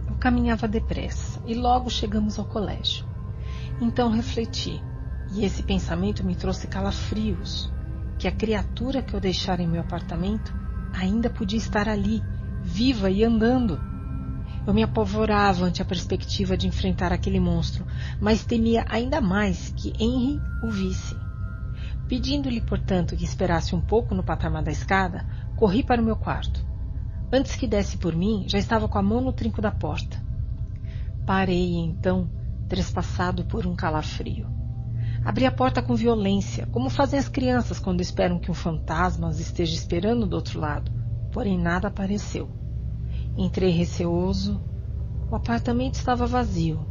Eu 0.06 0.14
caminhava 0.16 0.68
depressa 0.68 1.40
e 1.46 1.54
logo 1.54 1.88
chegamos 1.88 2.38
ao 2.38 2.44
colégio. 2.44 3.06
Então 3.80 4.10
refleti 4.10 4.78
e 5.32 5.46
esse 5.46 5.62
pensamento 5.62 6.22
me 6.22 6.36
trouxe 6.36 6.66
calafrios, 6.66 7.72
que 8.18 8.28
a 8.28 8.32
criatura 8.32 9.00
que 9.00 9.14
eu 9.14 9.20
deixara 9.20 9.62
em 9.62 9.66
meu 9.66 9.80
apartamento 9.80 10.52
ainda 10.92 11.30
podia 11.30 11.56
estar 11.56 11.88
ali, 11.88 12.22
viva 12.62 13.08
e 13.08 13.24
andando. 13.24 13.80
Eu 14.66 14.74
me 14.74 14.82
apavorava 14.82 15.64
ante 15.64 15.80
a 15.80 15.86
perspectiva 15.86 16.54
de 16.54 16.68
enfrentar 16.68 17.14
aquele 17.14 17.40
monstro, 17.40 17.86
mas 18.20 18.44
temia 18.44 18.84
ainda 18.90 19.22
mais 19.22 19.72
que 19.74 19.94
Henry 19.98 20.38
o 20.62 20.70
visse. 20.70 21.21
Pedindo-lhe, 22.12 22.60
portanto, 22.60 23.16
que 23.16 23.24
esperasse 23.24 23.74
um 23.74 23.80
pouco 23.80 24.14
no 24.14 24.22
patamar 24.22 24.62
da 24.62 24.70
escada, 24.70 25.24
corri 25.56 25.82
para 25.82 26.02
o 26.02 26.04
meu 26.04 26.14
quarto. 26.14 26.62
Antes 27.32 27.56
que 27.56 27.66
desse 27.66 27.96
por 27.96 28.14
mim, 28.14 28.44
já 28.46 28.58
estava 28.58 28.86
com 28.86 28.98
a 28.98 29.02
mão 29.02 29.22
no 29.22 29.32
trinco 29.32 29.62
da 29.62 29.70
porta. 29.70 30.22
Parei, 31.24 31.74
então, 31.74 32.28
trespassado 32.68 33.46
por 33.46 33.66
um 33.66 33.74
calafrio. 33.74 34.46
Abri 35.24 35.46
a 35.46 35.50
porta 35.50 35.80
com 35.80 35.94
violência, 35.94 36.66
como 36.66 36.90
fazem 36.90 37.18
as 37.18 37.30
crianças 37.30 37.78
quando 37.78 38.02
esperam 38.02 38.38
que 38.38 38.50
um 38.50 38.54
fantasma 38.54 39.28
as 39.28 39.40
esteja 39.40 39.74
esperando 39.74 40.26
do 40.26 40.36
outro 40.36 40.60
lado, 40.60 40.92
porém 41.32 41.58
nada 41.58 41.88
apareceu. 41.88 42.50
Entrei 43.38 43.70
receoso. 43.70 44.62
O 45.30 45.34
apartamento 45.34 45.94
estava 45.94 46.26
vazio, 46.26 46.86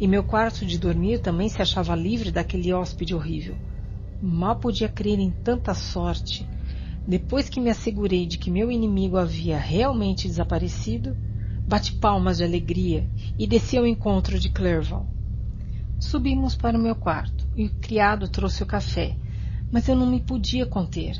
e 0.00 0.08
meu 0.08 0.24
quarto 0.24 0.66
de 0.66 0.76
dormir 0.76 1.20
também 1.20 1.48
se 1.48 1.62
achava 1.62 1.94
livre 1.94 2.32
daquele 2.32 2.72
hóspede 2.72 3.14
horrível. 3.14 3.56
Mal 4.20 4.56
podia 4.56 4.88
crer 4.88 5.18
em 5.18 5.30
tanta 5.30 5.74
sorte. 5.74 6.48
Depois 7.06 7.50
que 7.50 7.60
me 7.60 7.68
assegurei 7.68 8.26
de 8.26 8.38
que 8.38 8.50
meu 8.50 8.72
inimigo 8.72 9.18
havia 9.18 9.58
realmente 9.58 10.26
desaparecido, 10.26 11.14
bati 11.66 11.92
palmas 11.92 12.38
de 12.38 12.44
alegria 12.44 13.10
e 13.38 13.46
desci 13.46 13.76
ao 13.76 13.86
encontro 13.86 14.38
de 14.38 14.48
Clerval. 14.48 15.06
Subimos 15.98 16.56
para 16.56 16.78
o 16.78 16.80
meu 16.80 16.94
quarto 16.94 17.46
e 17.54 17.66
o 17.66 17.74
criado 17.78 18.26
trouxe 18.26 18.62
o 18.62 18.66
café, 18.66 19.18
mas 19.70 19.86
eu 19.86 19.94
não 19.94 20.06
me 20.06 20.20
podia 20.20 20.64
conter. 20.64 21.14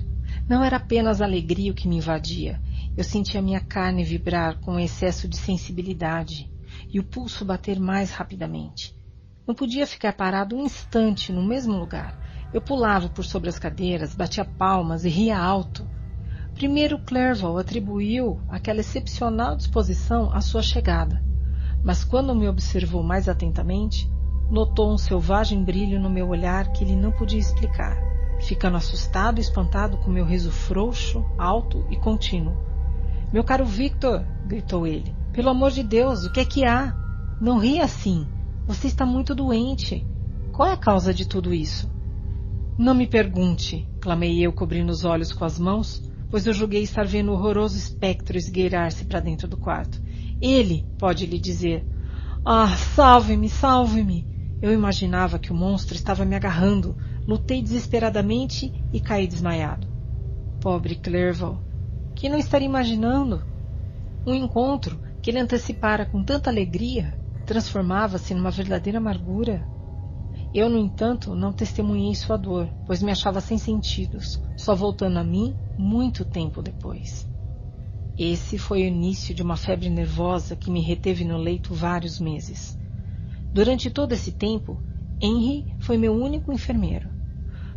Não 0.49 0.65
era 0.65 0.77
apenas 0.77 1.21
alegria 1.21 1.73
o 1.73 1.75
que 1.75 1.89
me 1.89 1.97
invadia. 1.97 2.61
Eu 2.97 3.05
sentia 3.05 3.43
minha 3.43 3.61
carne 3.61 4.05
vibrar 4.05 4.59
com 4.61 4.73
um 4.73 4.81
excesso 4.81 5.29
de 5.29 5.37
sensibilidade 5.37 6.51
e 6.93 6.99
o 6.99 7.05
pulso 7.05 7.45
bater 7.45 7.79
mais 7.79 8.11
rapidamente. 8.11 8.95
Não 9.47 9.55
podia 9.55 9.87
ficar 9.87 10.15
parado 10.15 10.57
um 10.57 10.65
instante 10.65 11.31
no 11.31 11.45
mesmo 11.45 11.79
lugar. 11.79 12.19
Eu 12.57 12.63
pulava 12.63 13.11
por 13.11 13.23
sobre 13.23 13.51
as 13.51 13.59
cadeiras, 13.59 14.15
batia 14.15 14.43
palmas 14.43 15.05
e 15.05 15.11
ria 15.11 15.39
alto. 15.39 15.87
Primeiro 16.55 16.99
Clerval 16.99 17.59
atribuiu 17.59 18.41
aquela 18.49 18.81
excepcional 18.81 19.55
disposição 19.55 20.33
à 20.33 20.41
sua 20.41 20.63
chegada, 20.63 21.23
mas 21.85 22.03
quando 22.03 22.35
me 22.35 22.49
observou 22.49 23.03
mais 23.03 23.29
atentamente, 23.29 24.11
Notou 24.49 24.93
um 24.93 24.97
selvagem 24.97 25.65
brilho 25.65 25.99
no 25.99 26.09
meu 26.09 26.29
olhar 26.29 26.71
que 26.71 26.85
ele 26.85 26.95
não 26.95 27.11
podia 27.11 27.39
explicar, 27.39 27.97
ficando 28.41 28.77
assustado 28.77 29.39
e 29.39 29.41
espantado 29.41 29.97
com 29.99 30.09
meu 30.09 30.25
riso 30.25 30.53
frouxo, 30.53 31.25
alto 31.37 31.85
e 31.91 31.97
contínuo. 31.97 32.57
Meu 33.33 33.43
caro 33.43 33.65
Victor, 33.65 34.25
gritou 34.47 34.87
ele, 34.87 35.13
pelo 35.33 35.49
amor 35.51 35.73
de 35.73 35.83
Deus, 35.83 36.25
o 36.25 36.33
que 36.33 36.39
é 36.39 36.45
que 36.45 36.65
há? 36.65 36.95
Não 37.41 37.59
ria 37.59 37.85
assim. 37.85 38.25
Você 38.69 38.87
está 38.87 39.05
muito 39.05 39.35
doente. 39.35 40.07
Qual 40.53 40.69
é 40.69 40.73
a 40.73 40.77
causa 40.77 41.13
de 41.13 41.27
tudo 41.27 41.53
isso? 41.53 41.96
Não 42.79 42.95
me 42.95 43.07
pergunte, 43.07 43.89
clamei 44.01 44.45
eu, 44.45 44.53
cobrindo 44.53 44.93
os 44.93 45.03
olhos 45.03 45.33
com 45.33 45.47
as 45.47 45.59
mãos, 45.59 46.03
pois 46.31 46.47
eu 46.47 46.53
julguei 46.53 46.83
estar 46.83 47.07
vendo 47.07 47.31
o 47.31 47.35
horroroso 47.35 47.79
espectro 47.79 48.37
esgueirar-se 48.37 49.07
para 49.07 49.19
dentro 49.19 49.49
do 49.49 49.57
quarto. 49.57 49.99
Ele 50.41 50.85
pode 50.99 51.25
lhe 51.25 51.39
dizer. 51.39 51.87
Ah, 52.45 52.69
salve-me, 52.69 53.49
salve-me! 53.49 54.27
Eu 54.61 54.73
imaginava 54.73 55.39
que 55.39 55.53
o 55.53 55.55
monstro 55.55 55.95
estava 55.97 56.25
me 56.27 56.37
agarrando, 56.37 56.97
lutei 57.27 57.63
desesperadamente 57.63 58.73
e 58.93 59.01
caí 59.01 59.27
desmaiado. 59.27 59.89
Pobre 60.61 60.97
Clerval, 60.97 61.59
que 62.15 62.29
não 62.29 62.39
estaria 62.39 62.69
imaginando? 62.69 63.43
Um 64.27 64.35
encontro 64.35 65.01
que 65.23 65.31
ele 65.31 65.39
antecipara 65.39 66.05
com 66.05 66.23
tanta 66.23 66.51
alegria 66.51 67.15
transformava-se 67.47 68.35
numa 68.35 68.51
verdadeira 68.51 68.99
amargura. 68.99 69.76
Eu, 70.53 70.71
no 70.71 70.79
entanto, 70.79 71.35
não 71.35 71.53
testemunhei 71.53 72.15
sua 72.15 72.37
dor, 72.37 72.71
pois 72.87 73.03
me 73.03 73.11
achava 73.11 73.41
sem 73.41 73.59
sentidos, 73.59 74.41
só 74.57 74.75
voltando 74.75 75.19
a 75.19 75.25
mim 75.25 75.55
muito 75.77 76.25
tempo 76.25 76.63
depois. 76.63 77.27
Esse 78.19 78.57
foi 78.57 78.83
o 78.83 78.87
início 78.87 79.35
de 79.35 79.43
uma 79.43 79.57
febre 79.57 79.91
nervosa 79.91 80.57
que 80.57 80.71
me 80.71 80.81
reteve 80.81 81.25
no 81.25 81.37
leito 81.37 81.75
vários 81.75 82.19
meses. 82.19 82.79
Durante 83.53 83.91
todo 83.91 84.13
esse 84.13 84.33
tempo, 84.33 84.83
Henry 85.21 85.67
foi 85.79 85.99
meu 85.99 86.15
único 86.15 86.51
enfermeiro. 86.51 87.11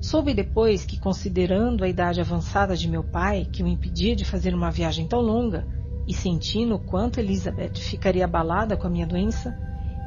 Soube 0.02 0.34
depois 0.34 0.86
que, 0.86 0.98
considerando 0.98 1.84
a 1.84 1.90
idade 1.90 2.22
avançada 2.22 2.76
de 2.76 2.88
meu 2.88 3.04
pai, 3.04 3.46
que 3.52 3.62
o 3.62 3.68
impedia 3.68 4.16
de 4.16 4.24
fazer 4.24 4.54
uma 4.54 4.72
viagem 4.72 5.06
tão 5.06 5.20
longa, 5.20 5.68
e 6.08 6.14
sentindo 6.14 6.76
o 6.76 6.80
quanto 6.80 7.20
Elizabeth 7.20 7.76
ficaria 7.76 8.24
abalada 8.24 8.78
com 8.78 8.88
a 8.88 8.90
minha 8.90 9.06
doença, 9.06 9.54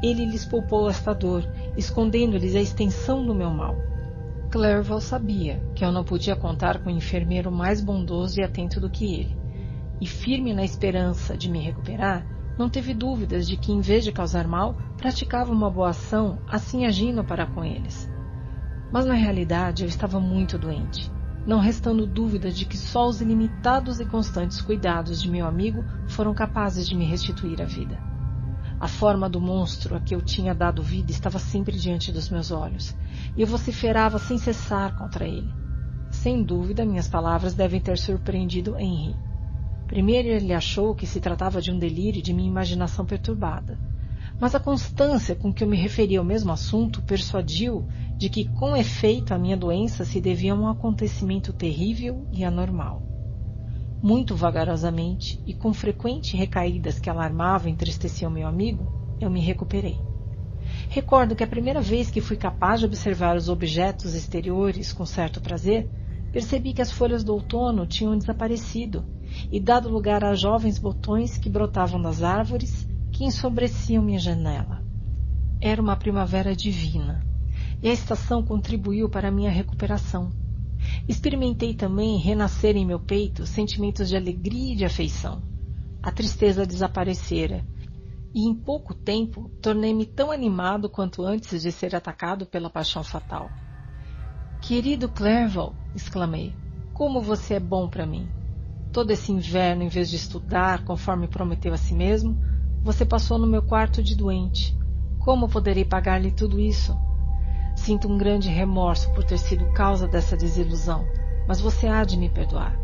ele 0.02 0.24
lhes 0.24 0.44
poupou 0.44 0.90
esta 0.90 1.14
dor, 1.14 1.46
escondendo-lhes 1.76 2.56
a 2.56 2.60
extensão 2.60 3.24
do 3.24 3.34
meu 3.34 3.50
mal. 3.50 3.76
Clerval 4.50 5.00
sabia 5.00 5.62
que 5.74 5.84
eu 5.84 5.92
não 5.92 6.04
podia 6.04 6.36
contar 6.36 6.80
com 6.80 6.90
um 6.90 6.96
enfermeiro 6.96 7.50
mais 7.50 7.80
bondoso 7.80 8.40
e 8.40 8.42
atento 8.42 8.80
do 8.80 8.90
que 8.90 9.14
ele, 9.14 9.36
e 10.00 10.06
firme 10.06 10.52
na 10.52 10.64
esperança 10.64 11.36
de 11.36 11.48
me 11.48 11.60
recuperar, 11.60 12.26
não 12.58 12.68
teve 12.68 12.92
dúvidas 12.92 13.46
de 13.46 13.56
que, 13.56 13.72
em 13.72 13.80
vez 13.80 14.04
de 14.04 14.12
causar 14.12 14.46
mal, 14.46 14.76
praticava 14.98 15.52
uma 15.52 15.70
boa 15.70 15.90
ação, 15.90 16.38
assim 16.46 16.84
agindo 16.84 17.24
para 17.24 17.46
com 17.46 17.64
eles. 17.64 18.10
Mas 18.92 19.06
na 19.06 19.14
realidade 19.14 19.84
eu 19.84 19.88
estava 19.88 20.20
muito 20.20 20.58
doente, 20.58 21.10
não 21.46 21.58
restando 21.58 22.06
dúvidas 22.06 22.56
de 22.56 22.66
que 22.66 22.76
só 22.76 23.08
os 23.08 23.22
ilimitados 23.22 24.00
e 24.00 24.04
constantes 24.04 24.60
cuidados 24.60 25.22
de 25.22 25.30
meu 25.30 25.46
amigo 25.46 25.82
foram 26.08 26.34
capazes 26.34 26.86
de 26.86 26.94
me 26.94 27.06
restituir 27.06 27.62
a 27.62 27.64
vida. 27.64 28.11
A 28.82 28.88
forma 28.88 29.30
do 29.30 29.40
monstro 29.40 29.94
a 29.94 30.00
que 30.00 30.12
eu 30.12 30.20
tinha 30.20 30.52
dado 30.52 30.82
vida 30.82 31.12
estava 31.12 31.38
sempre 31.38 31.78
diante 31.78 32.10
dos 32.10 32.28
meus 32.28 32.50
olhos, 32.50 32.96
e 33.36 33.40
eu 33.40 33.46
vociferava 33.46 34.18
sem 34.18 34.36
cessar 34.36 34.96
contra 34.96 35.24
ele. 35.24 35.54
Sem 36.10 36.42
dúvida, 36.42 36.84
minhas 36.84 37.06
palavras 37.06 37.54
devem 37.54 37.80
ter 37.80 37.96
surpreendido 37.96 38.76
Henry. 38.76 39.14
Primeiro 39.86 40.30
ele 40.30 40.52
achou 40.52 40.96
que 40.96 41.06
se 41.06 41.20
tratava 41.20 41.62
de 41.62 41.70
um 41.70 41.78
delírio 41.78 42.20
de 42.20 42.32
minha 42.32 42.48
imaginação 42.48 43.06
perturbada. 43.06 43.78
Mas 44.40 44.52
a 44.52 44.58
constância 44.58 45.36
com 45.36 45.54
que 45.54 45.62
eu 45.62 45.68
me 45.68 45.76
referia 45.76 46.18
ao 46.18 46.24
mesmo 46.24 46.50
assunto 46.50 47.00
persuadiu 47.02 47.86
de 48.18 48.28
que, 48.28 48.48
com 48.48 48.76
efeito, 48.76 49.32
a 49.32 49.38
minha 49.38 49.56
doença 49.56 50.04
se 50.04 50.20
devia 50.20 50.54
a 50.54 50.56
um 50.56 50.66
acontecimento 50.66 51.52
terrível 51.52 52.26
e 52.32 52.42
anormal. 52.42 53.11
Muito 54.02 54.34
vagarosamente 54.34 55.40
e 55.46 55.54
com 55.54 55.72
frequentes 55.72 56.32
recaídas 56.32 56.98
que 56.98 57.08
alarmavam 57.08 57.68
e 57.68 57.72
entristeciam 57.72 58.32
meu 58.32 58.48
amigo, 58.48 58.84
eu 59.20 59.30
me 59.30 59.38
recuperei. 59.38 59.96
Recordo 60.88 61.36
que 61.36 61.44
a 61.44 61.46
primeira 61.46 61.80
vez 61.80 62.10
que 62.10 62.20
fui 62.20 62.36
capaz 62.36 62.80
de 62.80 62.86
observar 62.86 63.36
os 63.36 63.48
objetos 63.48 64.14
exteriores 64.14 64.92
com 64.92 65.06
certo 65.06 65.40
prazer, 65.40 65.88
percebi 66.32 66.72
que 66.72 66.82
as 66.82 66.90
folhas 66.90 67.22
do 67.22 67.32
outono 67.32 67.86
tinham 67.86 68.18
desaparecido 68.18 69.04
e 69.52 69.60
dado 69.60 69.88
lugar 69.88 70.24
a 70.24 70.34
jovens 70.34 70.80
botões 70.80 71.38
que 71.38 71.48
brotavam 71.48 72.02
das 72.02 72.24
árvores 72.24 72.88
que 73.12 73.24
ensombreciam 73.24 74.02
minha 74.02 74.18
janela. 74.18 74.82
Era 75.60 75.80
uma 75.80 75.94
primavera 75.94 76.56
divina, 76.56 77.24
e 77.80 77.88
a 77.88 77.92
estação 77.92 78.42
contribuiu 78.42 79.08
para 79.08 79.30
minha 79.30 79.50
recuperação. 79.50 80.41
Experimentei 81.08 81.74
também 81.74 82.18
renascer 82.18 82.76
em 82.76 82.86
meu 82.86 82.98
peito 82.98 83.46
sentimentos 83.46 84.08
de 84.08 84.16
alegria 84.16 84.72
e 84.72 84.76
de 84.76 84.84
afeição. 84.84 85.42
A 86.02 86.10
tristeza 86.10 86.66
desaparecera, 86.66 87.64
e 88.34 88.48
em 88.48 88.54
pouco 88.54 88.94
tempo 88.94 89.50
tornei-me 89.60 90.06
tão 90.06 90.30
animado 90.30 90.88
quanto 90.88 91.22
antes 91.22 91.62
de 91.62 91.70
ser 91.70 91.94
atacado 91.94 92.46
pela 92.46 92.70
paixão 92.70 93.04
fatal. 93.04 93.50
Querido 94.60 95.08
Clerval, 95.08 95.74
exclamei, 95.94 96.56
como 96.92 97.20
você 97.20 97.54
é 97.54 97.60
bom 97.60 97.88
para 97.88 98.06
mim! 98.06 98.28
Todo 98.92 99.10
esse 99.10 99.32
inverno, 99.32 99.82
em 99.82 99.88
vez 99.88 100.10
de 100.10 100.16
estudar, 100.16 100.84
conforme 100.84 101.26
prometeu 101.26 101.72
a 101.72 101.78
si 101.78 101.94
mesmo, 101.94 102.38
você 102.82 103.04
passou 103.04 103.38
no 103.38 103.46
meu 103.46 103.62
quarto 103.62 104.02
de 104.02 104.14
doente. 104.14 104.76
Como 105.18 105.48
poderei 105.48 105.84
pagar-lhe 105.84 106.30
tudo 106.30 106.60
isso? 106.60 106.92
Sinto 107.74 108.08
um 108.08 108.16
grande 108.16 108.48
remorso 108.48 109.12
por 109.12 109.24
ter 109.24 109.38
sido 109.38 109.72
causa 109.72 110.06
dessa 110.06 110.36
desilusão, 110.36 111.06
mas 111.46 111.60
você 111.60 111.88
há 111.88 112.04
de 112.04 112.16
me 112.16 112.28
perdoar. 112.28 112.78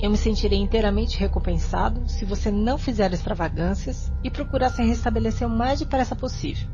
Eu 0.00 0.10
me 0.10 0.16
sentirei 0.16 0.58
inteiramente 0.58 1.16
recompensado 1.16 2.08
se 2.08 2.24
você 2.24 2.50
não 2.50 2.76
fizer 2.76 3.12
extravagâncias 3.12 4.12
e 4.24 4.30
procurar 4.30 4.70
se 4.70 4.82
restabelecer 4.82 5.46
o 5.46 5.50
mais 5.50 5.78
depressa 5.78 6.16
possível. 6.16 6.68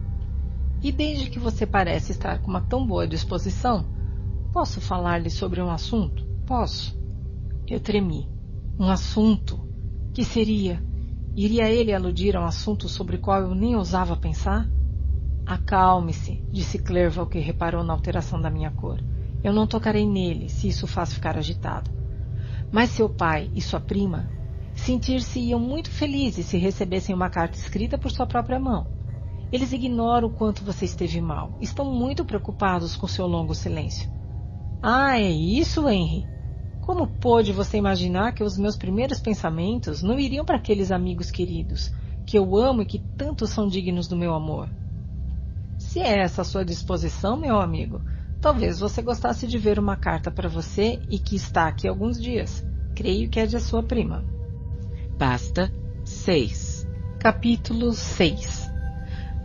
E 0.82 0.90
desde 0.90 1.28
que 1.28 1.38
você 1.38 1.66
parece 1.66 2.12
estar 2.12 2.38
com 2.38 2.48
uma 2.48 2.60
tão 2.60 2.86
boa 2.86 3.06
disposição, 3.06 3.84
posso 4.52 4.80
falar-lhe 4.80 5.28
sobre 5.28 5.60
um 5.60 5.70
assunto? 5.70 6.24
Posso. 6.46 6.98
Eu 7.66 7.80
tremi. 7.80 8.26
Um 8.78 8.88
assunto? 8.88 9.60
Que 10.14 10.24
seria? 10.24 10.82
Iria 11.36 11.68
ele 11.70 11.92
aludir 11.92 12.34
a 12.34 12.40
um 12.40 12.46
assunto 12.46 12.88
sobre 12.88 13.16
o 13.16 13.20
qual 13.20 13.42
eu 13.42 13.54
nem 13.54 13.76
ousava 13.76 14.16
pensar? 14.16 14.68
Acalme-se, 15.48 16.42
disse 16.52 16.78
Clerval, 16.78 17.26
que 17.26 17.38
reparou 17.38 17.82
na 17.82 17.94
alteração 17.94 18.38
da 18.38 18.50
minha 18.50 18.70
cor. 18.70 19.02
Eu 19.42 19.50
não 19.50 19.66
tocarei 19.66 20.06
nele, 20.06 20.50
se 20.50 20.68
isso 20.68 20.86
faz 20.86 21.14
ficar 21.14 21.38
agitado. 21.38 21.90
Mas 22.70 22.90
seu 22.90 23.08
pai 23.08 23.50
e 23.54 23.62
sua 23.62 23.80
prima, 23.80 24.28
sentir-se-iam 24.74 25.58
muito 25.58 25.90
felizes 25.90 26.44
se 26.44 26.58
recebessem 26.58 27.14
uma 27.14 27.30
carta 27.30 27.56
escrita 27.56 27.96
por 27.96 28.10
sua 28.10 28.26
própria 28.26 28.60
mão. 28.60 28.86
Eles 29.50 29.72
ignoram 29.72 30.28
o 30.28 30.30
quanto 30.30 30.62
você 30.62 30.84
esteve 30.84 31.18
mal. 31.18 31.56
Estão 31.62 31.90
muito 31.90 32.26
preocupados 32.26 32.94
com 32.94 33.06
seu 33.06 33.26
longo 33.26 33.54
silêncio. 33.54 34.06
Ah, 34.82 35.18
é 35.18 35.30
isso, 35.30 35.88
Henry? 35.88 36.26
Como 36.82 37.06
pôde 37.06 37.54
você 37.54 37.78
imaginar 37.78 38.32
que 38.32 38.44
os 38.44 38.58
meus 38.58 38.76
primeiros 38.76 39.18
pensamentos 39.18 40.02
não 40.02 40.20
iriam 40.20 40.44
para 40.44 40.56
aqueles 40.56 40.90
amigos 40.90 41.30
queridos, 41.30 41.90
que 42.26 42.36
eu 42.36 42.54
amo 42.54 42.82
e 42.82 42.86
que 42.86 42.98
tanto 43.16 43.46
são 43.46 43.66
dignos 43.66 44.06
do 44.06 44.14
meu 44.14 44.34
amor? 44.34 44.68
Se 45.88 46.00
é 46.00 46.18
essa 46.18 46.42
a 46.42 46.44
sua 46.44 46.66
disposição, 46.66 47.34
meu 47.34 47.58
amigo, 47.58 48.02
talvez 48.42 48.78
você 48.78 49.00
gostasse 49.00 49.46
de 49.46 49.56
ver 49.56 49.78
uma 49.78 49.96
carta 49.96 50.30
para 50.30 50.46
você 50.46 51.00
e 51.08 51.18
que 51.18 51.34
está 51.34 51.66
aqui 51.66 51.88
há 51.88 51.90
alguns 51.90 52.20
dias. 52.20 52.62
Creio 52.94 53.30
que 53.30 53.40
é 53.40 53.46
de 53.46 53.58
sua 53.58 53.82
prima. 53.82 54.22
Basta 55.16 55.72
6. 56.04 56.86
Capítulo 57.18 57.94
6 57.94 58.70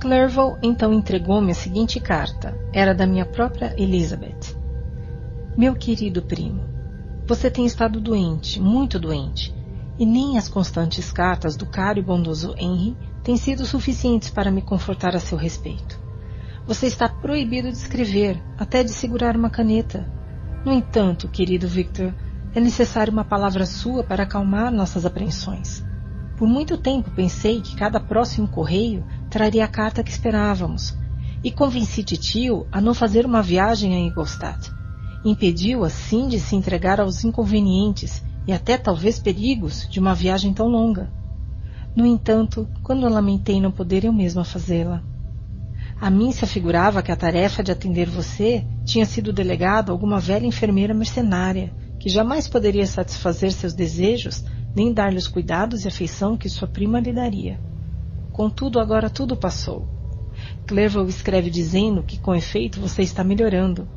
Clerval 0.01 0.59
então 0.61 0.91
entregou-me 0.91 1.53
a 1.53 1.55
seguinte 1.55 1.97
carta. 2.01 2.53
Era 2.73 2.93
da 2.93 3.07
minha 3.07 3.25
própria 3.25 3.73
Elizabeth. 3.81 4.53
Meu 5.57 5.73
querido 5.73 6.21
primo, 6.21 6.65
você 7.25 7.49
tem 7.49 7.65
estado 7.65 8.01
doente, 8.01 8.59
muito 8.59 8.99
doente, 8.99 9.55
e 9.97 10.05
nem 10.05 10.37
as 10.37 10.49
constantes 10.49 11.09
cartas 11.09 11.55
do 11.55 11.65
caro 11.65 11.99
e 11.99 12.03
bondoso 12.03 12.53
Henry 12.57 12.97
têm 13.23 13.37
sido 13.37 13.65
suficientes 13.65 14.29
para 14.29 14.51
me 14.51 14.61
confortar 14.61 15.15
a 15.15 15.21
seu 15.21 15.37
respeito. 15.37 16.02
Você 16.65 16.87
está 16.87 17.09
proibido 17.09 17.69
de 17.69 17.77
escrever, 17.77 18.41
até 18.57 18.85
de 18.85 18.91
segurar 18.91 19.35
uma 19.35 19.49
caneta. 19.49 20.09
No 20.63 20.71
entanto, 20.71 21.27
querido 21.27 21.67
Victor, 21.67 22.13
é 22.55 22.59
necessário 22.61 23.11
uma 23.11 23.25
palavra 23.25 23.65
sua 23.65 24.01
para 24.01 24.23
acalmar 24.23 24.71
nossas 24.71 25.05
apreensões. 25.05 25.83
Por 26.37 26.47
muito 26.47 26.77
tempo 26.77 27.11
pensei 27.11 27.59
que 27.59 27.75
cada 27.75 27.99
próximo 27.99 28.47
correio 28.47 29.03
traria 29.29 29.65
a 29.65 29.67
carta 29.67 30.01
que 30.01 30.09
esperávamos, 30.09 30.97
e 31.43 31.51
convenci 31.51 32.01
titio 32.01 32.65
a 32.71 32.79
não 32.79 32.93
fazer 32.93 33.25
uma 33.25 33.41
viagem 33.41 33.93
a 33.93 33.99
Ingolstadt. 33.99 34.71
Impediu 35.25 35.83
assim 35.83 36.29
de 36.29 36.39
se 36.39 36.55
entregar 36.55 37.01
aos 37.01 37.25
inconvenientes 37.25 38.23
e 38.47 38.53
até 38.53 38.77
talvez 38.77 39.19
perigos 39.19 39.85
de 39.89 39.99
uma 39.99 40.15
viagem 40.15 40.53
tão 40.53 40.67
longa. 40.67 41.11
No 41.93 42.05
entanto, 42.05 42.69
quando 42.81 43.09
lamentei 43.09 43.59
não 43.59 43.71
poder 43.71 44.05
eu 44.05 44.13
mesma 44.13 44.45
fazê-la, 44.45 45.03
a 46.03 46.09
mim 46.09 46.33
se 46.33 46.43
afigurava 46.43 47.01
que 47.01 47.13
a 47.13 47.15
tarefa 47.15 47.63
de 47.63 47.71
atender 47.71 48.09
você 48.09 48.67
tinha 48.83 49.05
sido 49.05 49.31
delegada 49.31 49.89
a 49.89 49.93
alguma 49.93 50.19
velha 50.19 50.45
enfermeira 50.45 50.93
mercenária, 50.93 51.73
que 51.97 52.09
jamais 52.09 52.45
poderia 52.45 52.85
satisfazer 52.85 53.53
seus 53.53 53.73
desejos 53.73 54.43
nem 54.75 54.91
dar-lhe 54.91 55.15
os 55.15 55.29
cuidados 55.29 55.85
e 55.85 55.87
afeição 55.87 56.35
que 56.35 56.49
sua 56.49 56.67
prima 56.67 56.99
lhe 56.99 57.13
daria. 57.13 57.57
Contudo, 58.33 58.81
agora 58.81 59.09
tudo 59.09 59.37
passou. 59.37 59.87
Clerval 60.67 61.07
escreve 61.07 61.49
dizendo 61.49 62.03
que, 62.03 62.19
com 62.19 62.35
efeito, 62.35 62.81
você 62.81 63.01
está 63.01 63.23
melhorando. 63.23 63.87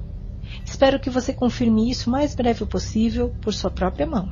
Espero 0.64 1.00
que 1.00 1.10
você 1.10 1.32
confirme 1.32 1.90
isso 1.90 2.08
o 2.08 2.12
mais 2.12 2.36
breve 2.36 2.64
possível 2.66 3.34
por 3.42 3.52
sua 3.52 3.68
própria 3.68 4.06
mão. 4.06 4.30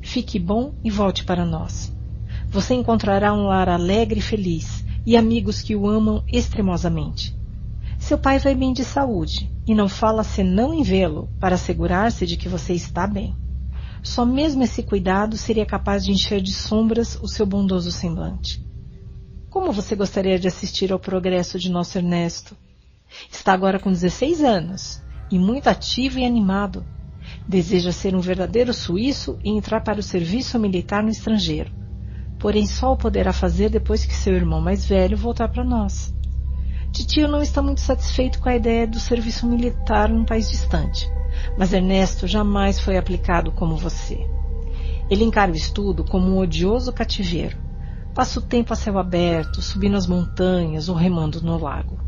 Fique 0.00 0.38
bom 0.38 0.72
e 0.82 0.90
volte 0.90 1.22
para 1.22 1.44
nós. 1.44 1.94
Você 2.48 2.72
encontrará 2.72 3.34
um 3.34 3.48
lar 3.48 3.68
alegre 3.68 4.20
e 4.20 4.22
feliz, 4.22 4.87
e 5.08 5.16
amigos 5.16 5.62
que 5.62 5.74
o 5.74 5.88
amam 5.88 6.22
extremosamente. 6.30 7.34
Seu 7.98 8.18
pai 8.18 8.38
vai 8.38 8.54
bem 8.54 8.74
de 8.74 8.84
saúde 8.84 9.50
e 9.66 9.74
não 9.74 9.88
fala 9.88 10.22
senão 10.22 10.74
em 10.74 10.82
vê-lo 10.82 11.30
para 11.40 11.54
assegurar-se 11.54 12.26
de 12.26 12.36
que 12.36 12.46
você 12.46 12.74
está 12.74 13.06
bem. 13.06 13.34
Só 14.02 14.26
mesmo 14.26 14.64
esse 14.64 14.82
cuidado 14.82 15.34
seria 15.38 15.64
capaz 15.64 16.04
de 16.04 16.12
encher 16.12 16.42
de 16.42 16.52
sombras 16.52 17.18
o 17.22 17.26
seu 17.26 17.46
bondoso 17.46 17.90
semblante. 17.90 18.62
Como 19.48 19.72
você 19.72 19.96
gostaria 19.96 20.38
de 20.38 20.46
assistir 20.46 20.92
ao 20.92 20.98
progresso 20.98 21.58
de 21.58 21.70
nosso 21.70 21.96
Ernesto? 21.96 22.54
Está 23.32 23.54
agora 23.54 23.78
com 23.78 23.90
16 23.90 24.44
anos 24.44 25.02
e 25.30 25.38
muito 25.38 25.68
ativo 25.68 26.18
e 26.18 26.26
animado. 26.26 26.84
Deseja 27.48 27.92
ser 27.92 28.14
um 28.14 28.20
verdadeiro 28.20 28.74
suíço 28.74 29.38
e 29.42 29.48
entrar 29.48 29.80
para 29.80 30.00
o 30.00 30.02
serviço 30.02 30.58
militar 30.58 31.02
no 31.02 31.08
estrangeiro 31.08 31.87
porém 32.38 32.66
só 32.66 32.92
o 32.92 32.96
poderá 32.96 33.32
fazer 33.32 33.68
depois 33.68 34.04
que 34.04 34.14
seu 34.14 34.34
irmão 34.34 34.60
mais 34.60 34.84
velho 34.84 35.16
voltar 35.16 35.48
para 35.48 35.64
nós. 35.64 36.14
Titio 36.92 37.28
não 37.28 37.42
está 37.42 37.60
muito 37.60 37.80
satisfeito 37.80 38.40
com 38.40 38.48
a 38.48 38.56
ideia 38.56 38.86
do 38.86 38.98
serviço 38.98 39.46
militar 39.46 40.08
num 40.08 40.24
país 40.24 40.50
distante, 40.50 41.10
mas 41.56 41.72
Ernesto 41.72 42.26
jamais 42.26 42.80
foi 42.80 42.96
aplicado 42.96 43.52
como 43.52 43.76
você. 43.76 44.26
Ele 45.10 45.24
encara 45.24 45.52
o 45.52 45.56
estudo 45.56 46.04
como 46.04 46.28
um 46.28 46.38
odioso 46.38 46.92
cativeiro. 46.92 47.56
Passa 48.14 48.40
o 48.40 48.42
tempo 48.42 48.72
a 48.72 48.76
céu 48.76 48.98
aberto, 48.98 49.62
subindo 49.62 49.96
as 49.96 50.06
montanhas 50.06 50.88
ou 50.88 50.96
remando 50.96 51.40
no 51.40 51.58
lago. 51.58 51.98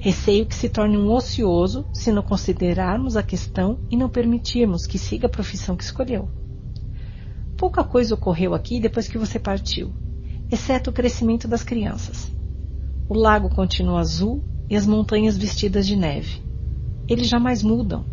Receio 0.00 0.46
que 0.46 0.54
se 0.54 0.68
torne 0.68 0.96
um 0.96 1.10
ocioso 1.10 1.84
se 1.92 2.12
não 2.12 2.22
considerarmos 2.22 3.16
a 3.16 3.22
questão 3.22 3.80
e 3.90 3.96
não 3.96 4.08
permitirmos 4.08 4.86
que 4.86 4.98
siga 4.98 5.26
a 5.26 5.30
profissão 5.30 5.76
que 5.76 5.84
escolheu. 5.84 6.28
Pouca 7.60 7.84
coisa 7.84 8.14
ocorreu 8.14 8.54
aqui 8.54 8.80
depois 8.80 9.06
que 9.06 9.18
você 9.18 9.38
partiu, 9.38 9.92
exceto 10.50 10.88
o 10.88 10.92
crescimento 10.94 11.46
das 11.46 11.62
crianças. 11.62 12.32
O 13.06 13.12
lago 13.12 13.50
continua 13.50 14.00
azul 14.00 14.42
e 14.70 14.74
as 14.74 14.86
montanhas 14.86 15.36
vestidas 15.36 15.86
de 15.86 15.94
neve. 15.94 16.40
Eles 17.06 17.28
jamais 17.28 17.62
mudam, 17.62 18.06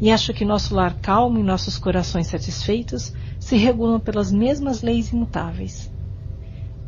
e 0.00 0.12
acho 0.12 0.32
que 0.32 0.44
nosso 0.44 0.76
lar 0.76 0.94
calmo 1.00 1.40
e 1.40 1.42
nossos 1.42 1.76
corações 1.76 2.28
satisfeitos 2.28 3.12
se 3.40 3.56
regulam 3.56 3.98
pelas 3.98 4.30
mesmas 4.30 4.80
leis 4.80 5.10
imutáveis. 5.10 5.90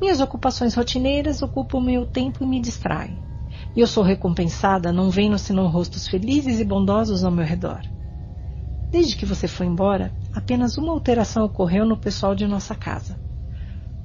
Minhas 0.01 0.21
ocupações 0.21 0.77
rotineiras 0.77 1.43
ocupam 1.43 1.81
meu 1.81 2.07
tempo 2.07 2.45
e 2.45 2.47
me 2.47 2.61
distraem. 2.61 3.19
E 3.75 3.81
eu 3.81 3.87
sou 3.89 4.05
recompensada 4.05 4.93
não 4.93 5.11
vendo 5.11 5.37
senão 5.41 5.67
rostos 5.67 6.07
felizes 6.07 6.61
e 6.61 6.65
bondosos 6.65 7.25
ao 7.25 7.33
meu 7.33 7.45
redor. 7.45 7.81
Desde 8.91 9.17
que 9.17 9.27
você 9.27 9.49
foi 9.49 9.67
embora, 9.67 10.13
apenas 10.33 10.79
uma 10.79 10.93
alteração 10.93 11.45
ocorreu 11.45 11.85
no 11.85 11.97
pessoal 11.97 12.35
de 12.35 12.47
nossa 12.47 12.75
casa. 12.75 13.19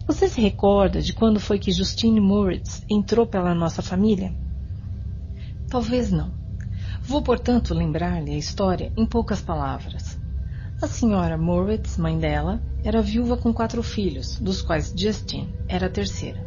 Você 0.08 0.28
se 0.28 0.42
recorda 0.42 1.02
de 1.02 1.14
quando 1.14 1.40
foi 1.40 1.60
que 1.60 1.72
Justine 1.72 2.20
Moritz 2.20 2.84
entrou 2.90 3.26
pela 3.26 3.54
nossa 3.54 3.82
família? 3.82 4.36
Talvez 5.70 6.12
não. 6.12 6.34
Vou, 7.06 7.22
portanto, 7.22 7.74
lembrar-lhe 7.74 8.32
a 8.32 8.38
história 8.38 8.92
em 8.98 9.06
poucas 9.06 9.40
palavras. 9.40 10.20
A 10.82 10.88
senhora 10.88 11.38
Moritz, 11.38 11.98
mãe 11.98 12.18
dela, 12.18 12.60
era 12.84 13.04
viúva 13.04 13.38
com 13.38 13.54
quatro 13.54 13.84
filhos, 13.84 14.38
dos 14.42 14.64
quais 14.64 14.92
Justine 14.98 15.54
era 15.68 15.86
a 15.86 15.90
terceira. 15.90 16.44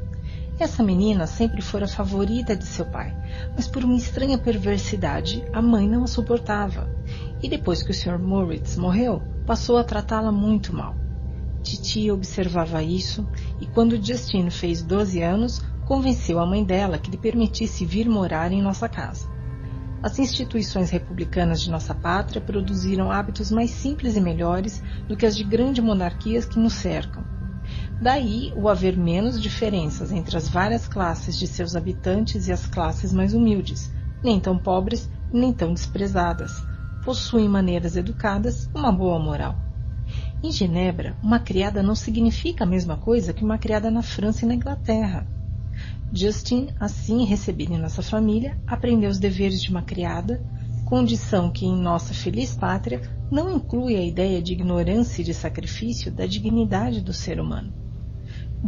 Essa 0.58 0.82
menina 0.82 1.26
sempre 1.26 1.62
fora 1.62 1.86
favorita 1.86 2.56
de 2.56 2.66
seu 2.66 2.84
pai, 2.84 3.16
mas 3.56 3.68
por 3.68 3.84
uma 3.84 3.96
estranha 3.96 4.38
perversidade, 4.38 5.44
a 5.52 5.62
mãe 5.62 5.88
não 5.88 6.04
a 6.04 6.08
suportava 6.08 6.88
e 7.44 7.48
depois 7.48 7.82
que 7.82 7.90
o 7.90 7.94
Sr. 7.94 8.18
Moritz 8.18 8.74
morreu, 8.74 9.20
passou 9.46 9.76
a 9.76 9.84
tratá-la 9.84 10.32
muito 10.32 10.74
mal. 10.74 10.96
Titi 11.62 12.10
observava 12.10 12.82
isso 12.82 13.28
e, 13.60 13.66
quando 13.66 14.02
Justine 14.02 14.50
fez 14.50 14.82
12 14.82 15.20
anos, 15.20 15.62
convenceu 15.84 16.38
a 16.38 16.46
mãe 16.46 16.64
dela 16.64 16.96
que 16.96 17.10
lhe 17.10 17.18
permitisse 17.18 17.84
vir 17.84 18.08
morar 18.08 18.50
em 18.50 18.62
nossa 18.62 18.88
casa. 18.88 19.28
As 20.02 20.18
instituições 20.18 20.88
republicanas 20.88 21.60
de 21.60 21.70
nossa 21.70 21.94
pátria 21.94 22.40
produziram 22.40 23.12
hábitos 23.12 23.50
mais 23.50 23.72
simples 23.72 24.16
e 24.16 24.22
melhores 24.22 24.82
do 25.06 25.14
que 25.14 25.26
as 25.26 25.36
de 25.36 25.44
grandes 25.44 25.84
monarquias 25.84 26.46
que 26.46 26.58
nos 26.58 26.72
cercam. 26.72 27.22
Daí 28.00 28.54
o 28.56 28.70
haver 28.70 28.96
menos 28.96 29.38
diferenças 29.38 30.10
entre 30.12 30.34
as 30.34 30.48
várias 30.48 30.88
classes 30.88 31.38
de 31.38 31.46
seus 31.46 31.76
habitantes 31.76 32.48
e 32.48 32.52
as 32.52 32.64
classes 32.64 33.12
mais 33.12 33.34
humildes, 33.34 33.92
nem 34.22 34.40
tão 34.40 34.56
pobres 34.56 35.10
nem 35.30 35.52
tão 35.52 35.74
desprezadas, 35.74 36.62
possuem 37.04 37.48
maneiras 37.48 37.96
educadas 37.96 38.64
e 38.64 38.78
uma 38.78 38.90
boa 38.90 39.18
moral. 39.18 39.54
Em 40.42 40.50
Genebra, 40.50 41.16
uma 41.22 41.38
criada 41.38 41.82
não 41.82 41.94
significa 41.94 42.64
a 42.64 42.66
mesma 42.66 42.96
coisa 42.96 43.32
que 43.32 43.44
uma 43.44 43.58
criada 43.58 43.90
na 43.90 44.02
França 44.02 44.44
e 44.44 44.48
na 44.48 44.54
Inglaterra. 44.54 45.26
Justin, 46.12 46.68
assim 46.78 47.24
recebida 47.24 47.74
em 47.74 47.80
nossa 47.80 48.02
família, 48.02 48.56
aprendeu 48.66 49.10
os 49.10 49.18
deveres 49.18 49.60
de 49.60 49.70
uma 49.70 49.82
criada, 49.82 50.42
condição 50.84 51.50
que 51.50 51.66
em 51.66 51.76
nossa 51.76 52.14
feliz 52.14 52.54
pátria 52.54 53.00
não 53.30 53.56
inclui 53.56 53.96
a 53.96 54.04
ideia 54.04 54.40
de 54.40 54.52
ignorância 54.52 55.22
e 55.22 55.24
de 55.24 55.34
sacrifício 55.34 56.12
da 56.12 56.26
dignidade 56.26 57.00
do 57.00 57.12
ser 57.12 57.40
humano. 57.40 57.72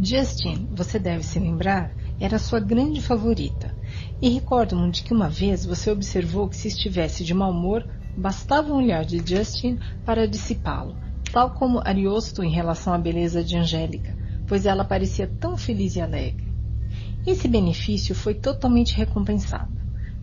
Justin, 0.01 0.67
você 0.71 0.99
deve 0.99 1.23
se 1.23 1.39
lembrar, 1.39 1.95
era 2.19 2.37
sua 2.37 2.59
grande 2.59 3.01
favorita, 3.01 3.75
e 4.21 4.29
recordo-me 4.29 4.91
de 4.91 5.03
que 5.03 5.13
uma 5.13 5.29
vez 5.29 5.65
você 5.65 5.89
observou 5.89 6.47
que 6.47 6.55
se 6.55 6.67
estivesse 6.67 7.23
de 7.23 7.33
mau 7.33 7.51
humor, 7.51 7.87
Bastava 8.17 8.73
um 8.73 8.77
olhar 8.77 9.05
de 9.05 9.19
Justin 9.23 9.77
para 10.03 10.27
dissipá-lo, 10.27 10.97
tal 11.31 11.51
como 11.51 11.81
Ariosto 11.85 12.43
em 12.43 12.49
relação 12.49 12.91
à 12.91 12.97
beleza 12.97 13.43
de 13.43 13.55
Angélica, 13.55 14.17
pois 14.47 14.65
ela 14.65 14.83
parecia 14.83 15.27
tão 15.27 15.55
feliz 15.55 15.95
e 15.95 16.01
alegre. 16.01 16.47
Esse 17.27 17.47
benefício 17.47 18.15
foi 18.15 18.33
totalmente 18.33 18.97
recompensado. 18.97 19.71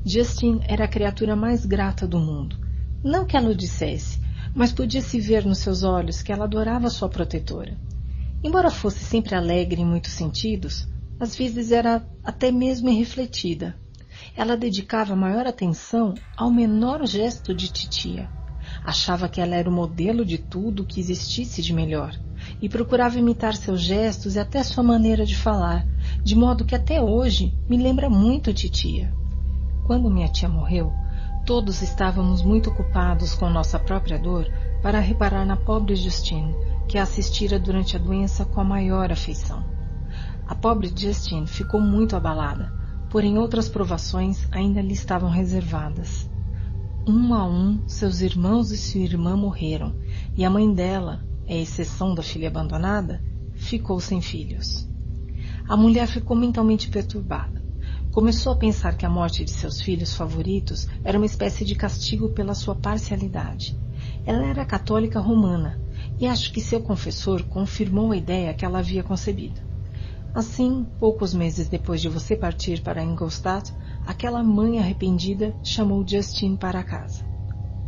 Justin 0.05 0.60
era 0.66 0.86
a 0.86 0.89
criatura 0.89 1.36
mais 1.36 1.64
grata 1.64 2.05
do 2.05 2.18
mundo. 2.18 2.56
Não 3.02 3.24
que 3.24 3.36
ela 3.36 3.50
o 3.50 3.55
dissesse, 3.55 4.18
mas 4.52 4.73
podia-se 4.73 5.20
ver 5.20 5.47
nos 5.47 5.58
seus 5.58 5.84
olhos 5.84 6.20
que 6.20 6.32
ela 6.32 6.47
adorava 6.47 6.90
sua 6.90 7.08
protetora. 7.08 7.78
Embora 8.42 8.73
fosse 8.73 9.05
sempre 9.05 9.36
alegre 9.36 9.82
em 9.82 9.86
muitos 9.86 10.10
sentidos, 10.10 10.89
às 11.20 11.36
vezes 11.36 11.70
era 11.70 12.05
até 12.24 12.50
mesmo 12.50 12.89
irrefletida. 12.89 13.76
Ela 14.36 14.56
dedicava 14.56 15.14
maior 15.14 15.46
atenção 15.46 16.14
ao 16.36 16.50
menor 16.50 17.06
gesto 17.06 17.54
de 17.54 17.70
titia. 17.70 18.28
Achava 18.84 19.28
que 19.28 19.40
ela 19.40 19.54
era 19.54 19.70
o 19.70 19.72
modelo 19.72 20.24
de 20.24 20.38
tudo 20.38 20.84
que 20.84 20.98
existisse 20.98 21.62
de 21.62 21.72
melhor 21.72 22.12
e 22.60 22.68
procurava 22.68 23.18
imitar 23.18 23.54
seus 23.54 23.80
gestos 23.80 24.34
e 24.34 24.40
até 24.40 24.62
sua 24.62 24.82
maneira 24.82 25.24
de 25.24 25.36
falar, 25.36 25.86
de 26.22 26.34
modo 26.34 26.64
que 26.64 26.74
até 26.74 27.00
hoje 27.00 27.56
me 27.68 27.76
lembra 27.76 28.10
muito 28.10 28.52
titia. 28.52 29.14
Quando 29.86 30.10
minha 30.10 30.28
tia 30.28 30.48
morreu, 30.48 30.92
todos 31.46 31.80
estávamos 31.80 32.42
muito 32.42 32.70
ocupados 32.70 33.34
com 33.34 33.48
nossa 33.48 33.78
própria 33.78 34.18
dor 34.18 34.50
para 34.82 34.98
reparar 34.98 35.46
na 35.46 35.56
pobre 35.56 35.94
Justine, 35.94 36.54
que 36.88 36.98
a 36.98 37.02
assistira 37.02 37.58
durante 37.58 37.96
a 37.96 37.98
doença 38.00 38.44
com 38.44 38.60
a 38.60 38.64
maior 38.64 39.12
afeição. 39.12 39.64
A 40.46 40.54
pobre 40.54 40.92
Justine 40.94 41.46
ficou 41.46 41.80
muito 41.80 42.16
abalada, 42.16 42.83
porém 43.15 43.39
outras 43.39 43.68
provações 43.68 44.44
ainda 44.51 44.83
lhe 44.83 44.93
estavam 44.93 45.31
reservadas. 45.31 46.28
Um 47.07 47.33
a 47.33 47.47
um, 47.47 47.81
seus 47.86 48.20
irmãos 48.20 48.73
e 48.73 48.76
sua 48.76 49.02
irmã 49.02 49.36
morreram, 49.36 49.94
e 50.36 50.44
a 50.44 50.51
mãe 50.51 50.75
dela, 50.75 51.25
a 51.49 51.55
exceção 51.55 52.12
da 52.12 52.25
filha 52.25 52.49
abandonada, 52.49 53.23
ficou 53.55 54.01
sem 54.01 54.20
filhos. 54.20 54.89
A 55.68 55.76
mulher 55.76 56.09
ficou 56.09 56.36
mentalmente 56.36 56.91
perturbada. 56.91 57.62
Começou 58.10 58.52
a 58.52 58.57
pensar 58.57 58.97
que 58.97 59.07
a 59.07 59.10
morte 59.10 59.44
de 59.44 59.52
seus 59.52 59.81
filhos 59.81 60.17
favoritos 60.17 60.89
era 61.05 61.17
uma 61.17 61.26
espécie 61.26 61.65
de 61.65 61.76
castigo 61.76 62.31
pela 62.31 62.52
sua 62.52 62.75
parcialidade. 62.75 63.78
Ela 64.26 64.44
era 64.44 64.65
católica 64.65 65.20
romana 65.20 65.81
e 66.18 66.26
acho 66.26 66.52
que 66.52 66.60
seu 66.60 66.81
confessor 66.81 67.44
confirmou 67.44 68.10
a 68.10 68.17
ideia 68.17 68.52
que 68.52 68.65
ela 68.65 68.81
havia 68.81 69.05
concebido. 69.05 69.73
Assim, 70.34 70.84
poucos 70.98 71.32
meses 71.32 71.68
depois 71.68 72.00
de 72.00 72.08
você 72.08 72.34
partir 72.34 72.82
para 72.82 73.04
Ingolstadt, 73.04 73.72
aquela 74.04 74.42
mãe 74.42 74.80
arrependida 74.80 75.54
chamou 75.62 76.04
Justine 76.04 76.56
para 76.56 76.82
casa. 76.82 77.22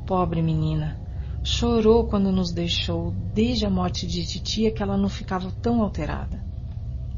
Pobre 0.06 0.40
menina! 0.40 0.96
Chorou 1.42 2.06
quando 2.06 2.30
nos 2.30 2.52
deixou, 2.52 3.12
desde 3.34 3.66
a 3.66 3.70
morte 3.70 4.06
de 4.06 4.24
titia 4.24 4.70
que 4.70 4.80
ela 4.80 4.96
não 4.96 5.08
ficava 5.08 5.50
tão 5.60 5.82
alterada. 5.82 6.40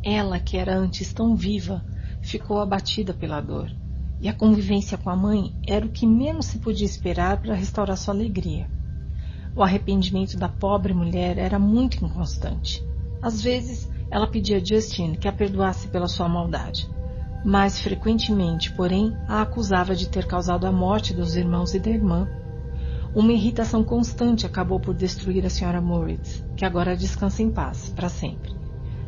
Ela, 0.03 0.41
que 0.41 0.57
era 0.57 0.75
antes 0.75 1.13
tão 1.13 1.37
viva, 1.37 1.85
ficou 2.23 2.59
abatida 2.59 3.13
pela 3.13 3.43
dor, 3.43 3.71
e 4.19 4.31
a 4.31 4.33
convivência 4.33 4.97
com 4.97 5.11
a 5.11 5.17
mãe 5.17 5.55
era 5.67 5.85
o 5.85 5.91
que 5.91 6.07
menos 6.07 6.47
se 6.47 6.59
podia 6.59 6.87
esperar 6.87 7.37
para 7.37 7.55
restaurar 7.55 7.99
sua 7.99 8.15
alegria. 8.15 8.67
O 9.55 9.63
arrependimento 9.63 10.39
da 10.39 10.49
pobre 10.49 10.95
mulher 10.95 11.37
era 11.37 11.59
muito 11.59 12.03
inconstante. 12.03 12.83
Às 13.21 13.43
vezes, 13.43 13.89
ela 14.11 14.27
pedia 14.27 14.57
a 14.57 14.65
Justine 14.65 15.17
que 15.17 15.29
a 15.29 15.33
perdoasse 15.33 15.89
pela 15.89 16.09
sua 16.09 16.29
maldade. 16.29 16.87
Mais 17.45 17.79
frequentemente, 17.79 18.73
porém, 18.73 19.17
a 19.29 19.43
acusava 19.43 19.95
de 19.95 20.09
ter 20.09 20.27
causado 20.27 20.67
a 20.67 20.73
morte 20.73 21.15
dos 21.15 21.37
irmãos 21.37 21.75
e 21.75 21.79
da 21.79 21.91
irmã. 21.91 22.29
Uma 23.15 23.33
irritação 23.33 23.85
constante 23.85 24.45
acabou 24.45 24.81
por 24.81 24.95
destruir 24.95 25.45
a 25.47 25.51
senhora 25.51 25.81
Moritz, 25.81 26.45
que 26.57 26.65
agora 26.65 26.97
descansa 26.97 27.43
em 27.43 27.51
paz, 27.51 27.93
para 27.95 28.09
sempre. 28.09 28.51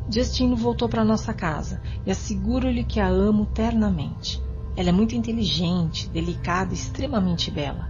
Justine 0.09 0.55
voltou 0.55 0.89
para 0.89 1.05
nossa 1.05 1.33
casa 1.33 1.81
e 2.05 2.11
asseguro-lhe 2.11 2.85
que 2.85 3.01
a 3.01 3.09
amo 3.09 3.47
ternamente. 3.47 4.41
Ela 4.77 4.91
é 4.91 4.93
muito 4.93 5.15
inteligente, 5.15 6.09
delicada 6.09 6.73
e 6.73 6.77
extremamente 6.77 7.51
bela. 7.51 7.89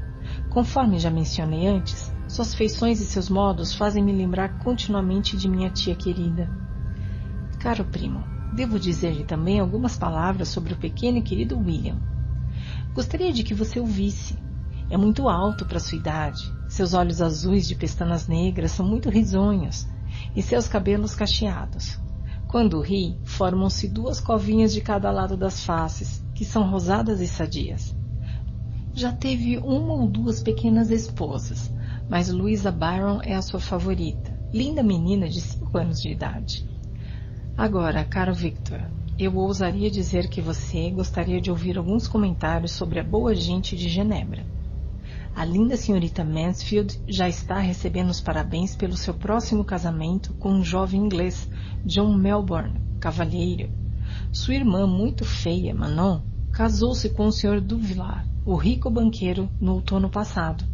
Conforme 0.51 0.99
já 0.99 1.11
mencionei 1.11 1.67
antes, 1.67 2.13
suas 2.29 2.55
feições 2.55 3.01
e 3.01 3.05
seus 3.05 3.29
modos 3.29 3.75
fazem-me 3.75 4.13
lembrar 4.13 4.59
continuamente 4.59 5.37
de 5.37 5.49
minha 5.49 5.71
tia 5.71 5.95
querida. 5.95 6.70
Caro 7.61 7.85
primo, 7.85 8.25
devo 8.51 8.81
dizer-lhe 8.81 9.23
também 9.23 9.61
algumas 9.61 9.95
palavras 9.95 10.49
sobre 10.49 10.73
o 10.73 10.79
pequeno 10.79 11.19
e 11.19 11.23
querido 11.23 11.59
William. 11.59 12.01
Gostaria 12.95 13.31
de 13.35 13.45
que 13.45 13.53
você 13.53 13.79
o 13.79 13.85
visse. 13.85 14.39
É 14.89 14.97
muito 14.97 15.29
alto 15.29 15.67
para 15.67 15.79
sua 15.79 15.99
idade. 15.99 16.41
Seus 16.71 16.95
olhos 16.95 17.21
azuis 17.21 17.69
de 17.69 17.75
pestanas 17.75 18.27
negras 18.27 18.73
são 18.73 18.87
muito 18.87 19.11
risonhos 19.11 19.87
e 20.35 20.41
seus 20.41 20.69
cabelos 20.69 21.15
cacheados. 21.15 21.99
Quando 22.49 22.81
ri, 22.81 23.21
formam-se 23.25 23.89
duas 23.89 24.21
covinhas 24.21 24.73
de 24.73 24.81
cada 24.81 25.11
lado 25.11 25.37
das 25.37 25.63
faces, 25.63 26.25
que 26.35 26.47
são 26.47 26.67
rosadas 26.67 27.21
e 27.21 27.29
sadias. 27.29 27.95
Já 28.95 29.13
teve 29.13 29.59
uma 29.59 29.93
ou 29.93 30.09
duas 30.09 30.41
pequenas 30.41 30.91
esposas, 30.91 31.71
mas 32.09 32.31
Louisa 32.31 32.73
Byron 32.73 33.21
é 33.23 33.35
a 33.35 33.43
sua 33.43 33.61
favorita, 33.61 34.35
linda 34.51 34.83
menina 34.83 35.29
de 35.29 35.43
cinco 35.43 35.77
anos 35.77 36.01
de 36.01 36.11
idade. 36.11 36.71
Agora, 37.61 38.03
caro 38.07 38.33
Victor, 38.33 38.81
eu 39.19 39.37
ousaria 39.37 39.91
dizer 39.91 40.31
que 40.31 40.41
você 40.41 40.91
gostaria 40.91 41.43
de 41.43 41.51
ouvir 41.51 41.77
alguns 41.77 42.09
comentários 42.09 42.73
sobre 42.73 42.99
a 42.99 43.05
boa 43.05 43.35
gente 43.35 43.77
de 43.77 43.87
Genebra. 43.87 44.47
A 45.37 45.45
linda 45.45 45.77
senhorita 45.77 46.25
Mansfield 46.25 46.99
já 47.07 47.29
está 47.29 47.59
recebendo 47.59 48.09
os 48.09 48.19
parabéns 48.19 48.75
pelo 48.75 48.97
seu 48.97 49.13
próximo 49.13 49.63
casamento 49.63 50.33
com 50.39 50.53
um 50.53 50.65
jovem 50.65 51.03
inglês 51.03 51.51
John 51.85 52.17
Melbourne, 52.17 52.81
cavalheiro. 52.99 53.69
Sua 54.33 54.55
irmã, 54.55 54.87
muito 54.87 55.27
feia, 55.27 55.75
Manon, 55.75 56.23
casou-se 56.51 57.11
com 57.11 57.27
o 57.27 57.31
Sr. 57.31 57.61
Duvillard, 57.61 58.27
o 58.43 58.57
rico 58.57 58.89
banqueiro, 58.89 59.51
no 59.61 59.75
outono 59.75 60.09
passado. 60.09 60.65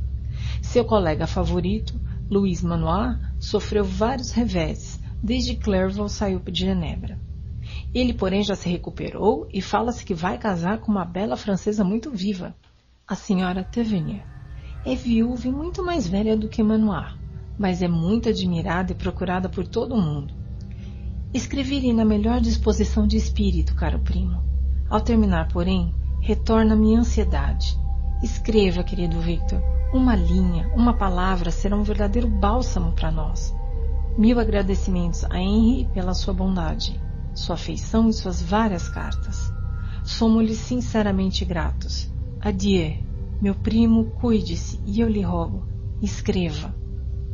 Seu 0.63 0.85
colega 0.85 1.27
favorito, 1.27 2.01
Louis 2.31 2.63
Manoir, 2.63 3.19
sofreu 3.41 3.83
vários 3.85 4.31
reveses 4.31 5.05
desde 5.23 5.55
que 5.55 5.62
Clerval 5.62 6.09
saiu 6.09 6.41
de 6.41 6.61
Genebra. 6.61 7.19
Ele, 7.95 8.12
porém, 8.12 8.43
já 8.43 8.55
se 8.55 8.69
recuperou 8.69 9.49
e 9.53 9.61
fala-se 9.61 10.05
que 10.05 10.15
vai 10.15 10.39
casar 10.39 10.78
com 10.78 10.93
uma 10.93 11.05
bela 11.05 11.36
francesa 11.36 11.83
muito 11.83 12.11
viva, 12.11 12.55
a 13.07 13.15
senhora 13.15 13.65
Tavernier. 13.65 14.25
É 14.85 14.95
viúva 14.95 15.49
e 15.49 15.51
muito 15.51 15.85
mais 15.85 16.07
velha 16.07 16.36
do 16.36 16.49
que 16.49 16.62
Manoir, 16.62 17.17
mas 17.59 17.83
é 17.83 17.89
muito 17.89 18.28
admirada 18.28 18.93
e 18.93 18.95
procurada 18.95 19.49
por 19.49 19.67
todo 19.67 19.97
mundo. 19.97 20.33
Escrevi-lhe 21.35 21.93
na 21.93 22.05
melhor 22.05 22.41
disposição 22.41 23.07
de 23.07 23.17
espírito, 23.17 23.75
caro 23.75 23.99
primo. 23.99 24.43
Ao 24.89 25.01
terminar, 25.01 25.49
porém, 25.49 25.93
retorna 26.20 26.77
minha 26.77 27.01
ansiedade. 27.01 27.77
Escreva, 28.23 28.85
querido 28.85 29.20
Victor. 29.20 29.61
Uma 29.93 30.15
linha, 30.15 30.70
uma 30.75 30.95
palavra 30.95 31.51
será 31.51 31.77
um 31.77 31.83
verdadeiro 31.83 32.28
bálsamo 32.28 32.93
para 32.93 33.11
nós. 33.11 33.55
Mil 34.19 34.41
agradecimentos 34.41 35.25
a 35.25 35.39
Henry 35.39 35.86
pela 35.93 36.15
sua 36.15 36.33
bondade, 36.33 36.99
sua 37.35 37.55
afeição 37.55 38.09
e 38.09 38.15
suas 38.15 38.41
várias 38.41 38.89
cartas. 38.89 39.53
Somos-lhe 40.03 40.55
sinceramente 40.55 41.45
gratos. 41.45 42.11
Adieu. 42.41 42.97
Meu 43.43 43.55
primo, 43.55 44.07
cuide-se 44.12 44.81
e 44.86 45.01
eu 45.01 45.09
lhe 45.09 45.20
rogo, 45.20 45.69
escreva. 46.01 46.75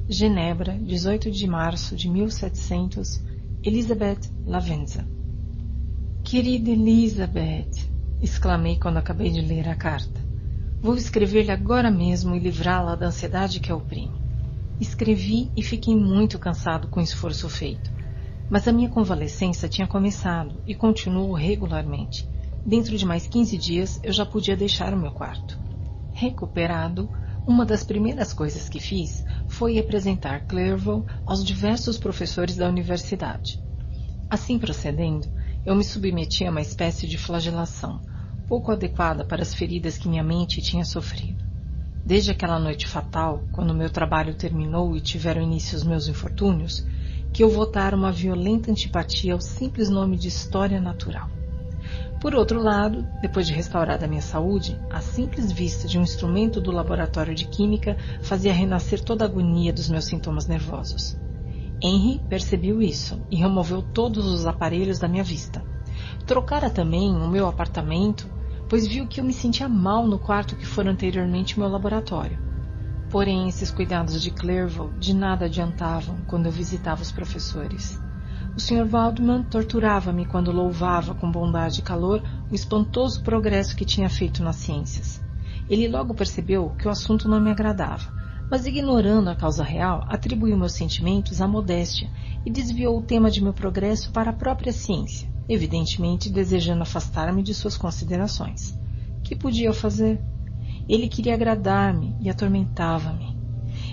Genebra, 0.08 0.76
18 0.76 1.30
de 1.30 1.46
março 1.46 1.94
de 1.94 2.08
1700 2.08 3.22
Elizabeth 3.62 4.32
Lavenza. 4.44 5.06
Querida 6.24 6.70
Elizabeth, 6.70 7.88
exclamei 8.20 8.76
quando 8.76 8.96
acabei 8.96 9.30
de 9.30 9.40
ler 9.40 9.68
a 9.68 9.76
carta. 9.76 10.20
Vou 10.80 10.96
escrever-lhe 10.96 11.52
agora 11.52 11.92
mesmo 11.92 12.34
e 12.34 12.40
livrá-la 12.40 12.96
da 12.96 13.06
ansiedade 13.06 13.60
que 13.60 13.70
a 13.70 13.76
oprime. 13.76 14.21
Escrevi 14.82 15.52
e 15.56 15.62
fiquei 15.62 15.94
muito 15.94 16.40
cansado 16.40 16.88
com 16.88 16.98
o 16.98 17.02
esforço 17.04 17.48
feito. 17.48 17.92
Mas 18.50 18.66
a 18.66 18.72
minha 18.72 18.88
convalescença 18.88 19.68
tinha 19.68 19.86
começado 19.86 20.60
e 20.66 20.74
continuou 20.74 21.34
regularmente. 21.34 22.28
Dentro 22.66 22.98
de 22.98 23.06
mais 23.06 23.28
15 23.28 23.56
dias 23.56 24.00
eu 24.02 24.12
já 24.12 24.26
podia 24.26 24.56
deixar 24.56 24.92
o 24.92 24.96
meu 24.96 25.12
quarto. 25.12 25.56
Recuperado, 26.10 27.08
uma 27.46 27.64
das 27.64 27.84
primeiras 27.84 28.32
coisas 28.32 28.68
que 28.68 28.80
fiz 28.80 29.22
foi 29.46 29.78
apresentar 29.78 30.48
Clerval 30.48 31.06
aos 31.24 31.44
diversos 31.44 31.96
professores 31.96 32.56
da 32.56 32.68
universidade. 32.68 33.60
Assim 34.28 34.58
procedendo, 34.58 35.28
eu 35.64 35.76
me 35.76 35.84
submeti 35.84 36.44
a 36.44 36.50
uma 36.50 36.60
espécie 36.60 37.06
de 37.06 37.16
flagelação, 37.16 38.00
pouco 38.48 38.72
adequada 38.72 39.24
para 39.24 39.42
as 39.42 39.54
feridas 39.54 39.96
que 39.96 40.08
minha 40.08 40.24
mente 40.24 40.60
tinha 40.60 40.84
sofrido. 40.84 41.41
Desde 42.04 42.32
aquela 42.32 42.58
noite 42.58 42.88
fatal, 42.88 43.44
quando 43.52 43.72
meu 43.72 43.88
trabalho 43.88 44.34
terminou 44.34 44.96
e 44.96 45.00
tiveram 45.00 45.40
início 45.40 45.76
os 45.76 45.84
meus 45.84 46.08
infortúnios, 46.08 46.84
que 47.32 47.44
eu 47.44 47.48
votara 47.48 47.96
uma 47.96 48.10
violenta 48.10 48.70
antipatia 48.70 49.32
ao 49.32 49.40
simples 49.40 49.88
nome 49.88 50.16
de 50.16 50.26
história 50.26 50.80
natural. 50.80 51.30
Por 52.20 52.34
outro 52.34 52.60
lado, 52.60 53.06
depois 53.20 53.46
de 53.46 53.52
restaurada 53.52 54.04
a 54.04 54.08
minha 54.08 54.20
saúde, 54.20 54.78
a 54.90 55.00
simples 55.00 55.50
vista 55.50 55.86
de 55.86 55.98
um 55.98 56.02
instrumento 56.02 56.60
do 56.60 56.72
laboratório 56.72 57.34
de 57.34 57.44
química 57.44 57.96
fazia 58.20 58.52
renascer 58.52 59.02
toda 59.02 59.24
a 59.24 59.28
agonia 59.28 59.72
dos 59.72 59.88
meus 59.88 60.04
sintomas 60.04 60.46
nervosos. 60.46 61.16
Henry 61.82 62.20
percebeu 62.28 62.82
isso 62.82 63.20
e 63.30 63.36
removeu 63.36 63.82
todos 63.82 64.26
os 64.26 64.46
aparelhos 64.46 64.98
da 64.98 65.08
minha 65.08 65.24
vista. 65.24 65.64
Trocara 66.26 66.70
também 66.70 67.10
o 67.14 67.28
meu 67.28 67.48
apartamento, 67.48 68.31
pois 68.72 68.86
viu 68.86 69.06
que 69.06 69.20
eu 69.20 69.24
me 69.24 69.34
sentia 69.34 69.68
mal 69.68 70.06
no 70.06 70.18
quarto 70.18 70.56
que 70.56 70.64
fora 70.64 70.90
anteriormente 70.90 71.58
meu 71.58 71.68
laboratório. 71.68 72.38
Porém, 73.10 73.46
esses 73.46 73.70
cuidados 73.70 74.22
de 74.22 74.30
Clerval 74.30 74.90
de 74.98 75.14
nada 75.14 75.44
adiantavam 75.44 76.16
quando 76.26 76.46
eu 76.46 76.52
visitava 76.52 77.02
os 77.02 77.12
professores. 77.12 78.00
O 78.56 78.58
Sr. 78.60 78.88
Waldman 78.88 79.42
torturava-me 79.42 80.24
quando 80.24 80.50
louvava 80.50 81.14
com 81.14 81.30
bondade 81.30 81.80
e 81.80 81.82
calor 81.82 82.22
o 82.50 82.54
espantoso 82.54 83.22
progresso 83.22 83.76
que 83.76 83.84
tinha 83.84 84.08
feito 84.08 84.42
nas 84.42 84.56
ciências. 84.56 85.22
Ele 85.68 85.86
logo 85.86 86.14
percebeu 86.14 86.70
que 86.70 86.88
o 86.88 86.90
assunto 86.90 87.28
não 87.28 87.42
me 87.42 87.50
agradava, 87.50 88.10
mas 88.50 88.64
ignorando 88.64 89.28
a 89.28 89.36
causa 89.36 89.62
real, 89.62 90.02
atribuiu 90.08 90.56
meus 90.56 90.72
sentimentos 90.72 91.42
à 91.42 91.46
modéstia 91.46 92.08
e 92.42 92.50
desviou 92.50 92.98
o 92.98 93.02
tema 93.02 93.30
de 93.30 93.44
meu 93.44 93.52
progresso 93.52 94.10
para 94.12 94.30
a 94.30 94.34
própria 94.34 94.72
ciência, 94.72 95.30
evidentemente 95.48 96.30
desejando 96.30 96.82
afastar-me 96.82 97.42
de 97.42 97.54
suas 97.54 97.76
considerações. 97.76 98.78
Que 99.22 99.36
podia 99.36 99.68
eu 99.68 99.74
fazer? 99.74 100.20
Ele 100.88 101.08
queria 101.08 101.34
agradar-me 101.34 102.14
e 102.20 102.28
atormentava-me. 102.28 103.36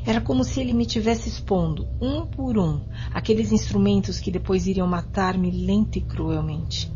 Era 0.05 0.21
como 0.21 0.43
se 0.43 0.59
ele 0.59 0.73
me 0.73 0.85
tivesse 0.85 1.29
expondo, 1.29 1.87
um 2.01 2.25
por 2.25 2.57
um, 2.57 2.81
aqueles 3.13 3.51
instrumentos 3.51 4.19
que 4.19 4.31
depois 4.31 4.67
iriam 4.67 4.87
matar-me 4.87 5.51
lenta 5.51 5.97
e 5.97 6.01
cruelmente. 6.01 6.91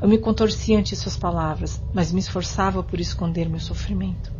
Eu 0.00 0.08
me 0.08 0.18
contorcia 0.18 0.78
ante 0.78 0.94
suas 0.94 1.16
palavras, 1.16 1.82
mas 1.94 2.12
me 2.12 2.20
esforçava 2.20 2.82
por 2.82 3.00
esconder 3.00 3.48
meu 3.48 3.60
sofrimento. 3.60 4.32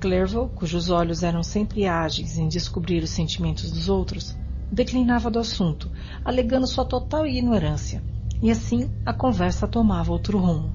Clerval, 0.00 0.48
cujos 0.48 0.90
olhos 0.90 1.22
eram 1.22 1.42
sempre 1.42 1.86
ágeis 1.86 2.38
em 2.38 2.48
descobrir 2.48 3.02
os 3.02 3.10
sentimentos 3.10 3.70
dos 3.70 3.88
outros, 3.88 4.36
declinava 4.70 5.30
do 5.30 5.38
assunto, 5.38 5.90
alegando 6.24 6.66
sua 6.66 6.84
total 6.84 7.26
ignorância, 7.26 8.02
e 8.40 8.50
assim 8.50 8.90
a 9.04 9.12
conversa 9.12 9.66
tomava 9.66 10.12
outro 10.12 10.38
rumo. 10.38 10.72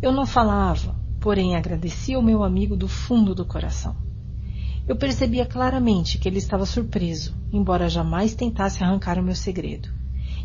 Eu 0.00 0.12
não 0.12 0.26
falava, 0.26 0.94
porém 1.20 1.56
agradecia 1.56 2.18
o 2.18 2.22
meu 2.22 2.44
amigo 2.44 2.76
do 2.76 2.86
fundo 2.86 3.34
do 3.34 3.44
coração. 3.44 3.96
Eu 4.86 4.96
percebia 4.96 5.44
claramente 5.44 6.18
que 6.18 6.28
ele 6.28 6.38
estava 6.38 6.64
surpreso, 6.64 7.36
embora 7.52 7.88
jamais 7.88 8.34
tentasse 8.34 8.82
arrancar 8.82 9.18
o 9.18 9.22
meu 9.22 9.34
segredo. 9.34 9.88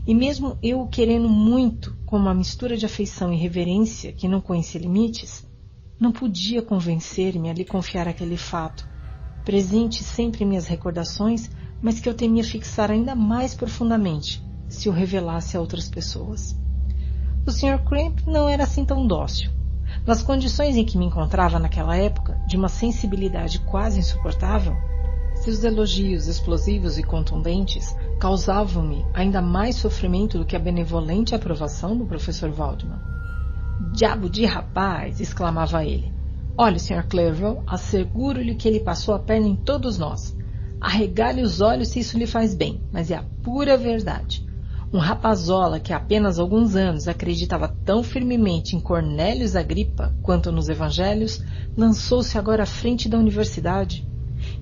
E 0.06 0.14
mesmo 0.14 0.58
eu 0.62 0.82
o 0.82 0.88
querendo 0.88 1.30
muito, 1.30 1.96
com 2.06 2.18
uma 2.18 2.34
mistura 2.34 2.76
de 2.76 2.86
afeição 2.86 3.32
e 3.32 3.38
reverência 3.38 4.12
que 4.12 4.28
não 4.28 4.42
conhecia 4.42 4.82
limites, 4.82 5.48
não 6.00 6.12
podia 6.12 6.62
convencer-me 6.62 7.50
a 7.50 7.54
lhe 7.54 7.64
confiar 7.64 8.08
aquele 8.08 8.36
fato, 8.36 8.86
presente 9.46 10.04
sempre 10.04 10.44
em 10.44 10.48
minhas 10.48 10.66
recordações, 10.66 11.50
mas 11.82 12.00
que 12.00 12.10
eu 12.10 12.14
temia 12.14 12.44
fixar 12.44 12.92
ainda 12.92 13.16
mais 13.16 13.54
profundamente 13.54 14.44
se 14.74 14.90
o 14.90 14.92
revelasse 14.92 15.56
a 15.56 15.60
outras 15.60 15.88
pessoas. 15.88 16.58
O 17.46 17.52
Sr. 17.52 17.80
Cramp 17.86 18.20
não 18.26 18.50
era 18.50 18.64
assim 18.64 18.84
tão 18.84 19.06
dócil. 19.06 19.52
Nas 20.06 20.24
condições 20.24 20.76
em 20.76 20.84
que 20.84 20.98
me 20.98 21.06
encontrava 21.06 21.60
naquela 21.60 21.96
época, 21.96 22.38
de 22.48 22.58
uma 22.58 22.68
sensibilidade 22.68 23.60
quase 23.60 24.00
insuportável, 24.00 24.76
seus 25.36 25.64
elogios 25.64 26.28
explosivos 26.28 26.98
e 26.98 27.04
contundentes 27.04 27.96
causavam-me 28.20 29.06
ainda 29.14 29.42
mais 29.42 29.76
sofrimento 29.76 30.38
do 30.38 30.46
que 30.46 30.56
a 30.56 30.60
benevolente 30.60 31.36
aprovação 31.36 31.98
do 31.98 32.06
professor 32.06 32.50
Waldman. 32.52 33.00
Diabo 33.94 34.30
de 34.30 34.46
rapaz! 34.46 35.20
exclamava 35.20 35.86
ele. 35.86 36.12
Olhe, 36.58 36.80
Sr. 36.80 37.08
Clerval, 37.08 37.64
asseguro-lhe 37.68 38.56
que 38.56 38.68
ele 38.68 38.80
passou 38.80 39.14
a 39.14 39.20
perna 39.20 39.48
em 39.48 39.56
todos 39.56 39.98
nós. 39.98 40.36
Arregale 40.80 41.42
os 41.42 41.62
olhos 41.62 41.90
se 41.90 42.00
isso 42.00 42.18
lhe 42.18 42.28
faz 42.28 42.54
bem, 42.56 42.82
mas 42.92 43.12
é 43.12 43.16
a 43.16 43.24
pura 43.44 43.78
verdade. 43.78 44.46
Um 44.94 45.00
rapazola 45.00 45.80
que 45.80 45.92
há 45.92 45.98
apenas 45.98 46.38
alguns 46.38 46.76
anos 46.76 47.08
acreditava 47.08 47.68
tão 47.68 48.04
firmemente 48.04 48.76
em 48.76 48.80
Cornélios 48.80 49.56
Agripa 49.56 50.16
quanto 50.22 50.52
nos 50.52 50.70
evangelhos, 50.70 51.44
lançou-se 51.76 52.38
agora 52.38 52.62
à 52.62 52.66
frente 52.68 53.10
da 53.10 53.18
universidade. 53.18 54.08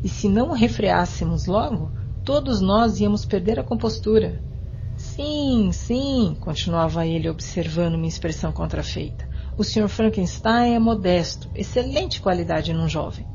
E 0.02 0.08
se 0.08 0.30
não 0.30 0.54
refreássemos 0.54 1.48
logo, 1.48 1.92
todos 2.24 2.62
nós 2.62 3.02
íamos 3.02 3.26
perder 3.26 3.60
a 3.60 3.64
compostura. 3.64 4.42
Sim, 4.96 5.70
sim, 5.74 6.38
continuava 6.40 7.06
ele 7.06 7.28
observando 7.28 7.96
minha 7.96 8.08
expressão 8.08 8.54
contrafeita. 8.54 9.28
O 9.58 9.66
Sr. 9.66 9.90
Frankenstein 9.90 10.76
é 10.76 10.80
modesto, 10.80 11.50
excelente 11.54 12.22
qualidade 12.22 12.72
num 12.72 12.88
jovem. 12.88 13.26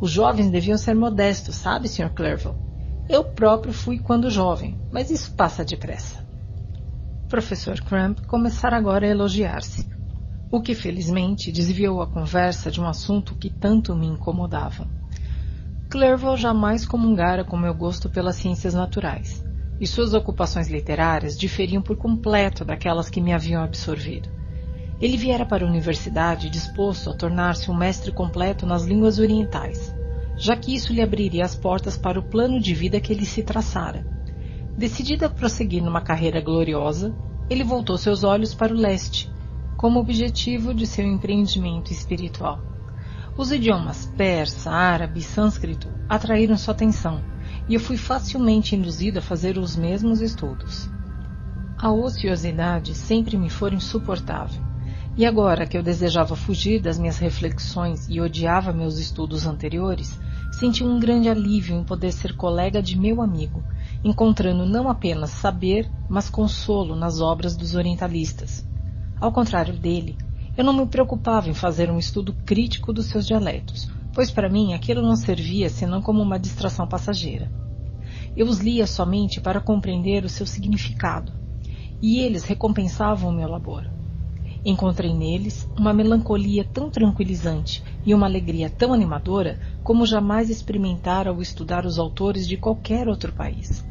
Os 0.00 0.12
jovens 0.12 0.48
deviam 0.48 0.78
ser 0.78 0.94
modestos, 0.94 1.56
sabe, 1.56 1.88
Sr. 1.88 2.10
Clerval? 2.10 2.54
Eu 3.08 3.24
próprio 3.24 3.72
fui 3.72 3.98
quando 3.98 4.30
jovem, 4.30 4.78
mas 4.92 5.10
isso 5.10 5.32
passa 5.34 5.64
depressa. 5.64 6.25
Professor 7.28 7.80
Crump 7.80 8.20
começara 8.28 8.76
agora 8.76 9.04
a 9.04 9.10
elogiar-se, 9.10 9.88
o 10.48 10.62
que 10.62 10.76
felizmente 10.76 11.50
desviou 11.50 12.00
a 12.00 12.06
conversa 12.06 12.70
de 12.70 12.80
um 12.80 12.86
assunto 12.86 13.34
que 13.34 13.50
tanto 13.50 13.96
me 13.96 14.06
incomodava. 14.06 14.86
Clerval 15.90 16.36
jamais 16.36 16.86
comungara 16.86 17.42
com 17.42 17.56
meu 17.56 17.74
gosto 17.74 18.08
pelas 18.08 18.36
ciências 18.36 18.74
naturais, 18.74 19.42
e 19.80 19.88
suas 19.88 20.14
ocupações 20.14 20.68
literárias 20.68 21.36
diferiam 21.36 21.82
por 21.82 21.96
completo 21.96 22.64
daquelas 22.64 23.10
que 23.10 23.20
me 23.20 23.32
haviam 23.32 23.60
absorvido. 23.60 24.28
Ele 25.00 25.16
viera 25.16 25.44
para 25.44 25.64
a 25.64 25.68
universidade 25.68 26.48
disposto 26.48 27.10
a 27.10 27.14
tornar-se 27.14 27.68
um 27.72 27.76
mestre 27.76 28.12
completo 28.12 28.64
nas 28.64 28.84
línguas 28.84 29.18
orientais, 29.18 29.92
já 30.38 30.56
que 30.56 30.72
isso 30.72 30.92
lhe 30.92 31.02
abriria 31.02 31.44
as 31.44 31.56
portas 31.56 31.96
para 31.96 32.20
o 32.20 32.22
plano 32.22 32.60
de 32.60 32.72
vida 32.72 33.00
que 33.00 33.12
ele 33.12 33.26
se 33.26 33.42
traçara 33.42 34.06
Decidido 34.76 35.24
a 35.24 35.30
prosseguir 35.30 35.82
numa 35.82 36.02
carreira 36.02 36.38
gloriosa, 36.38 37.14
ele 37.48 37.64
voltou 37.64 37.96
seus 37.96 38.22
olhos 38.22 38.52
para 38.52 38.74
o 38.74 38.76
leste, 38.76 39.32
como 39.74 39.98
objetivo 39.98 40.74
de 40.74 40.86
seu 40.86 41.06
empreendimento 41.06 41.90
espiritual. 41.90 42.60
Os 43.38 43.50
idiomas 43.50 44.04
persa, 44.18 44.70
árabe 44.70 45.20
e 45.20 45.22
sânscrito 45.22 45.88
atraíram 46.06 46.58
sua 46.58 46.74
atenção, 46.74 47.22
e 47.66 47.72
eu 47.72 47.80
fui 47.80 47.96
facilmente 47.96 48.76
induzido 48.76 49.18
a 49.18 49.22
fazer 49.22 49.56
os 49.56 49.76
mesmos 49.76 50.20
estudos. 50.20 50.90
A 51.78 51.90
ociosidade 51.90 52.94
sempre 52.94 53.38
me 53.38 53.48
foi 53.48 53.72
insuportável, 53.72 54.62
e 55.16 55.24
agora 55.24 55.66
que 55.66 55.78
eu 55.78 55.82
desejava 55.82 56.36
fugir 56.36 56.82
das 56.82 56.98
minhas 56.98 57.16
reflexões 57.16 58.06
e 58.10 58.20
odiava 58.20 58.74
meus 58.74 58.98
estudos 58.98 59.46
anteriores, 59.46 60.20
senti 60.52 60.84
um 60.84 61.00
grande 61.00 61.30
alívio 61.30 61.74
em 61.74 61.82
poder 61.82 62.12
ser 62.12 62.36
colega 62.36 62.82
de 62.82 62.98
meu 62.98 63.22
amigo 63.22 63.64
encontrando 64.06 64.64
não 64.64 64.88
apenas 64.88 65.30
saber, 65.30 65.90
mas 66.08 66.30
consolo 66.30 66.94
nas 66.94 67.20
obras 67.20 67.56
dos 67.56 67.74
orientalistas. 67.74 68.64
Ao 69.20 69.32
contrário 69.32 69.76
dele, 69.76 70.16
eu 70.56 70.62
não 70.62 70.72
me 70.72 70.86
preocupava 70.86 71.48
em 71.48 71.54
fazer 71.54 71.90
um 71.90 71.98
estudo 71.98 72.32
crítico 72.32 72.92
dos 72.92 73.06
seus 73.06 73.26
dialetos, 73.26 73.90
pois 74.14 74.30
para 74.30 74.48
mim 74.48 74.74
aquilo 74.74 75.02
não 75.02 75.16
servia 75.16 75.68
senão 75.68 76.00
como 76.00 76.22
uma 76.22 76.38
distração 76.38 76.86
passageira. 76.86 77.50
Eu 78.36 78.46
os 78.46 78.60
lia 78.60 78.86
somente 78.86 79.40
para 79.40 79.60
compreender 79.60 80.24
o 80.24 80.28
seu 80.28 80.46
significado, 80.46 81.32
e 82.00 82.20
eles 82.20 82.44
recompensavam 82.44 83.30
o 83.30 83.34
meu 83.34 83.48
labor. 83.48 83.90
Encontrei 84.64 85.12
neles 85.12 85.68
uma 85.76 85.92
melancolia 85.92 86.64
tão 86.64 86.90
tranquilizante 86.90 87.82
e 88.04 88.14
uma 88.14 88.26
alegria 88.26 88.70
tão 88.70 88.92
animadora 88.92 89.58
como 89.82 90.06
jamais 90.06 90.48
experimentara 90.48 91.30
ao 91.30 91.42
estudar 91.42 91.84
os 91.84 91.98
autores 91.98 92.46
de 92.46 92.56
qualquer 92.56 93.08
outro 93.08 93.32
país. 93.32 93.84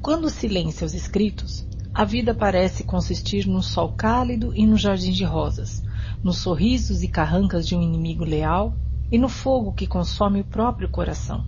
Quando 0.00 0.30
silencia 0.30 0.86
os 0.86 0.94
escritos, 0.94 1.66
a 1.92 2.04
vida 2.04 2.32
parece 2.32 2.84
consistir 2.84 3.46
no 3.48 3.60
sol 3.60 3.94
cálido 3.94 4.54
e 4.54 4.64
no 4.64 4.76
jardim 4.76 5.10
de 5.10 5.24
rosas, 5.24 5.82
nos 6.22 6.38
sorrisos 6.38 7.02
e 7.02 7.08
carrancas 7.08 7.66
de 7.66 7.74
um 7.74 7.82
inimigo 7.82 8.24
leal 8.24 8.74
e 9.10 9.18
no 9.18 9.28
fogo 9.28 9.72
que 9.72 9.88
consome 9.88 10.40
o 10.40 10.44
próprio 10.44 10.88
coração. 10.88 11.44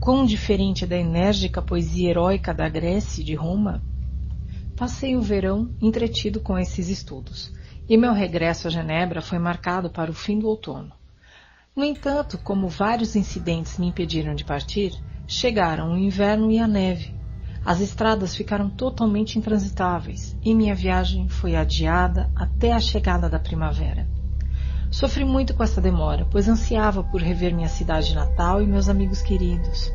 Quão 0.00 0.24
diferente 0.24 0.86
da 0.86 0.96
enérgica 0.96 1.60
poesia 1.60 2.08
heróica 2.08 2.54
da 2.54 2.66
Grécia 2.66 3.20
e 3.20 3.24
de 3.24 3.34
Roma! 3.34 3.82
Passei 4.74 5.14
o 5.14 5.20
verão 5.20 5.70
entretido 5.82 6.40
com 6.40 6.58
esses 6.58 6.88
estudos, 6.88 7.52
e 7.86 7.98
meu 7.98 8.14
regresso 8.14 8.68
a 8.68 8.70
Genebra 8.70 9.20
foi 9.20 9.38
marcado 9.38 9.90
para 9.90 10.10
o 10.10 10.14
fim 10.14 10.38
do 10.38 10.48
outono. 10.48 10.92
No 11.76 11.84
entanto, 11.84 12.38
como 12.38 12.68
vários 12.68 13.14
incidentes 13.14 13.78
me 13.78 13.88
impediram 13.88 14.34
de 14.34 14.44
partir, 14.44 14.92
chegaram 15.26 15.92
o 15.92 15.98
inverno 15.98 16.50
e 16.50 16.58
a 16.58 16.66
neve, 16.66 17.19
as 17.64 17.80
estradas 17.80 18.34
ficaram 18.34 18.70
totalmente 18.70 19.38
intransitáveis 19.38 20.36
e 20.42 20.54
minha 20.54 20.74
viagem 20.74 21.28
foi 21.28 21.54
adiada 21.54 22.30
até 22.34 22.72
a 22.72 22.80
chegada 22.80 23.28
da 23.28 23.38
primavera. 23.38 24.08
Sofri 24.90 25.24
muito 25.24 25.54
com 25.54 25.62
essa 25.62 25.80
demora, 25.80 26.26
pois 26.30 26.48
ansiava 26.48 27.04
por 27.04 27.20
rever 27.20 27.54
minha 27.54 27.68
cidade 27.68 28.14
natal 28.14 28.62
e 28.62 28.66
meus 28.66 28.88
amigos 28.88 29.22
queridos. 29.22 29.92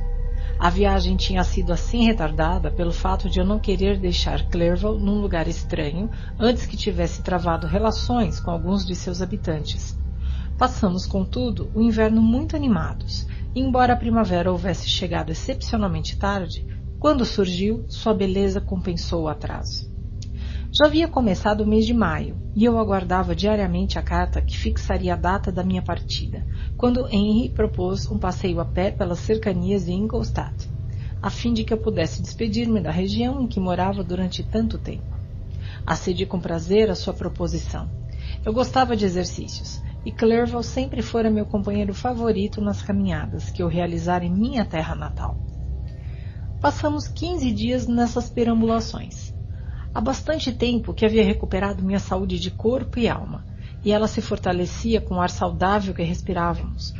A 0.58 0.69
viagem 0.69 1.18
tinha 1.18 1.44
sido 1.44 1.74
assim 1.74 2.06
retardada 2.06 2.72
pelo 2.72 2.94
fato 2.94 3.30
de 3.30 3.40
eu 3.40 3.45
não 3.45 3.60
querer 3.60 4.00
deixar 4.00 4.48
Clerval 4.48 4.98
num 4.98 5.19
lugar 5.19 5.48
estranho 5.48 6.10
antes 6.40 6.66
que 6.66 6.77
tivesse 6.77 7.22
travado 7.22 7.68
relações 7.68 8.40
com 8.40 8.52
alguns 8.52 8.85
de 8.85 8.95
seus 8.95 9.22
habitantes. 9.22 9.98
Passamos, 10.58 11.06
contudo, 11.06 11.69
o 11.76 11.82
inverno 11.82 12.22
muito 12.22 12.56
animados, 12.56 13.27
embora 13.53 13.92
a 13.92 13.98
primavera 13.98 14.50
houvesse 14.50 14.88
chegado 14.88 15.30
excepcionalmente 15.30 16.18
tarde, 16.18 16.66
quando 17.00 17.26
surgiu, 17.26 17.86
sua 17.90 18.14
beleza 18.14 18.60
compensou 18.60 19.24
o 19.24 19.28
atraso. 19.28 19.86
Já 20.78 20.88
havia 20.88 21.08
começado 21.08 21.62
o 21.62 21.68
mês 21.68 21.86
de 21.86 21.94
maio 21.94 22.38
e 22.54 22.66
eu 22.66 22.78
aguardava 22.78 23.34
diariamente 23.34 23.98
a 23.98 24.02
carta 24.02 24.42
que 24.42 24.58
fixaria 24.58 25.14
a 25.14 25.18
data 25.18 25.52
da 25.52 25.64
minha 25.64 25.82
partida, 25.82 26.46
quando 26.76 27.08
Henry 27.10 27.50
propôs 27.50 28.10
um 28.12 28.18
passeio 28.18 28.60
a 28.60 28.66
pé 28.66 28.92
pelas 28.92 29.20
cercanias 29.20 29.86
de 29.86 29.94
Ingolstadt. 29.94 30.68
a 31.22 31.30
fim 31.30 31.54
de 31.54 31.64
que 31.64 31.74
eu 31.74 31.78
pudesse 31.78 32.22
despedir-me 32.22 32.82
da 32.82 32.92
região 32.92 33.42
em 33.42 33.48
que 33.48 33.60
morava 33.60 34.04
durante 34.04 34.44
tanto 34.44 34.78
tempo. 34.78 35.16
Acedi 35.86 36.26
com 36.26 36.40
prazer 36.40 36.90
à 36.90 36.96
sua 36.96 37.14
proposição. 37.14 37.90
Eu 38.46 38.54
gostava 38.54 38.96
de 38.96 39.06
exercícios, 39.06 39.82
e 40.06 40.12
Clerval 40.12 40.62
sempre 40.62 41.02
fora 41.02 41.32
meu 41.32 41.46
companheiro 41.46 41.94
favorito 41.94 42.62
nas 42.62 42.82
caminhadas 42.82 43.50
que 43.50 43.64
eu 43.64 43.68
realizara 43.68 44.24
em 44.24 44.32
minha 44.32 44.66
terra 44.66 44.94
natal. 44.94 45.40
Passamos 46.61 47.08
quinze 47.08 47.51
dias 47.51 47.85
nessas 47.85 48.30
perambulações. 48.30 49.34
Há 49.93 50.01
bastante 50.01 50.51
tempo 50.51 50.93
que 50.93 51.06
havia 51.06 51.24
recuperado 51.24 51.84
minha 51.84 52.00
saúde 52.00 52.40
de 52.40 52.50
corpo 52.50 53.00
e 53.00 53.08
alma, 53.08 53.45
e 53.84 53.92
ela 53.92 54.08
se 54.08 54.22
fortalecia 54.22 55.00
com 55.00 55.16
o 55.16 55.22
ar 55.22 55.30
saudável 55.30 55.93
que 55.93 56.01
respirávamos, 56.01 56.93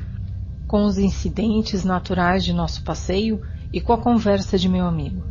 com 0.67 0.85
os 0.85 0.98
incidentes 0.98 1.84
naturais 1.84 2.43
de 2.43 2.53
nosso 2.53 2.84
passeio 2.84 3.42
e 3.74 3.82
com 3.82 3.93
a 3.93 3.98
conversa 3.98 4.58
de 4.58 4.69
meu 4.69 4.85
amigo. 4.85 5.25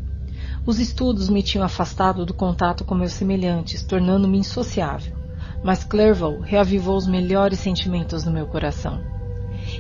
Os 0.67 0.79
estudos 0.79 1.29
me 1.29 1.43
tinham 1.43 1.65
afastado 1.65 2.27
do 2.27 2.35
contato 2.35 2.85
com 2.85 2.95
meus 2.95 3.13
semelhantes, 3.13 3.83
tornando-me 3.83 4.39
insociável, 4.39 5.17
mas 5.63 5.85
Clerval 5.85 6.41
reavivou 6.41 6.97
os 6.97 7.07
melhores 7.07 7.61
sentimentos 7.61 8.25
no 8.25 8.33
meu 8.33 8.47
coração. 8.47 9.14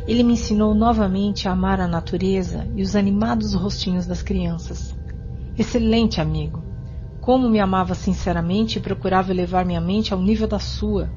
Ele 0.06 0.23
me 0.23 0.34
ensinou 0.34 0.74
novamente 0.74 1.48
a 1.48 1.52
amar 1.52 1.81
a 1.81 1.89
natureza 1.89 2.68
e 2.74 2.82
os 2.82 2.94
animados 2.97 3.55
rostinhos 3.55 4.06
das 4.06 4.23
crianças. 4.23 4.94
Excelente 5.58 6.20
amigo! 6.20 6.64
Como 7.20 7.48
me 7.48 7.58
amava 7.58 7.94
sinceramente 7.94 8.78
e 8.78 8.82
procurava 8.82 9.31
elevar 9.31 9.64
minha 9.64 9.81
mente 9.81 10.12
ao 10.12 10.20
nível 10.20 10.47
da 10.47 10.58
sua. 10.58 11.10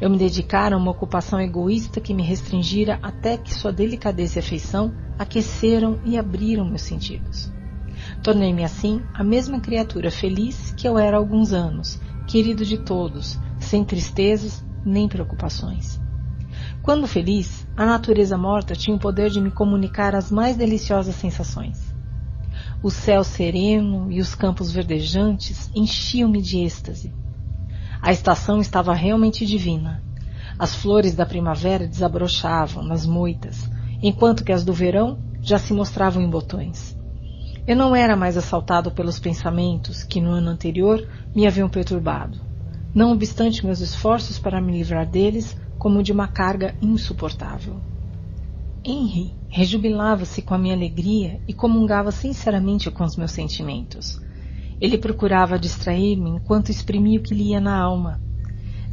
Eu 0.00 0.10
me 0.10 0.18
dedicara 0.18 0.74
a 0.74 0.78
uma 0.78 0.90
ocupação 0.90 1.40
egoísta 1.40 2.00
que 2.00 2.14
me 2.14 2.22
restringira 2.22 2.98
até 3.02 3.36
que 3.36 3.54
sua 3.54 3.72
delicadeza 3.72 4.38
e 4.38 4.40
afeição 4.40 4.92
aqueceram 5.18 6.00
e 6.04 6.16
abriram 6.16 6.64
meus 6.64 6.82
sentidos. 6.82 7.52
Tornei-me 8.22 8.64
assim 8.64 9.02
a 9.14 9.22
mesma 9.22 9.60
criatura 9.60 10.10
feliz 10.10 10.72
que 10.72 10.88
eu 10.88 10.98
era 10.98 11.16
há 11.16 11.20
alguns 11.20 11.52
anos, 11.52 12.00
querido 12.26 12.64
de 12.64 12.78
todos, 12.78 13.38
sem 13.58 13.84
tristezas 13.84 14.64
nem 14.84 15.06
preocupações. 15.06 16.00
Quando 16.82 17.06
feliz, 17.06 17.66
a 17.76 17.84
natureza 17.84 18.38
morta 18.38 18.74
tinha 18.74 18.96
o 18.96 19.00
poder 19.00 19.28
de 19.30 19.40
me 19.40 19.50
comunicar 19.50 20.14
as 20.14 20.30
mais 20.30 20.56
deliciosas 20.56 21.14
sensações. 21.14 21.94
O 22.82 22.90
céu 22.90 23.22
sereno 23.22 24.10
e 24.10 24.18
os 24.18 24.34
campos 24.34 24.72
verdejantes 24.72 25.70
enchiam-me 25.74 26.40
de 26.40 26.58
êxtase. 26.58 27.12
A 28.00 28.10
estação 28.12 28.60
estava 28.60 28.94
realmente 28.94 29.44
divina. 29.44 30.02
As 30.58 30.74
flores 30.74 31.14
da 31.14 31.26
primavera 31.26 31.86
desabrochavam 31.86 32.82
nas 32.82 33.04
moitas, 33.04 33.70
enquanto 34.02 34.42
que 34.42 34.52
as 34.52 34.64
do 34.64 34.72
verão 34.72 35.18
já 35.42 35.58
se 35.58 35.74
mostravam 35.74 36.22
em 36.22 36.30
botões. 36.30 36.96
Eu 37.66 37.76
não 37.76 37.94
era 37.94 38.16
mais 38.16 38.38
assaltado 38.38 38.90
pelos 38.90 39.18
pensamentos 39.18 40.02
que 40.02 40.20
no 40.20 40.30
ano 40.30 40.48
anterior 40.48 41.06
me 41.34 41.46
haviam 41.46 41.68
perturbado, 41.68 42.40
não 42.94 43.12
obstante 43.12 43.64
meus 43.64 43.80
esforços 43.80 44.38
para 44.38 44.60
me 44.62 44.72
livrar 44.72 45.06
deles 45.06 45.56
como 45.80 46.02
de 46.02 46.12
uma 46.12 46.28
carga 46.28 46.76
insuportável. 46.82 47.80
Henry 48.84 49.32
rejubilava-se 49.48 50.42
com 50.42 50.52
a 50.52 50.58
minha 50.58 50.74
alegria 50.74 51.40
e 51.48 51.54
comungava 51.54 52.12
sinceramente 52.12 52.90
com 52.90 53.02
os 53.02 53.16
meus 53.16 53.32
sentimentos. 53.32 54.20
Ele 54.78 54.98
procurava 54.98 55.58
distrair-me 55.58 56.32
enquanto 56.32 56.68
exprimia 56.68 57.18
o 57.18 57.22
que 57.22 57.34
lia 57.34 57.58
na 57.62 57.74
alma. 57.74 58.20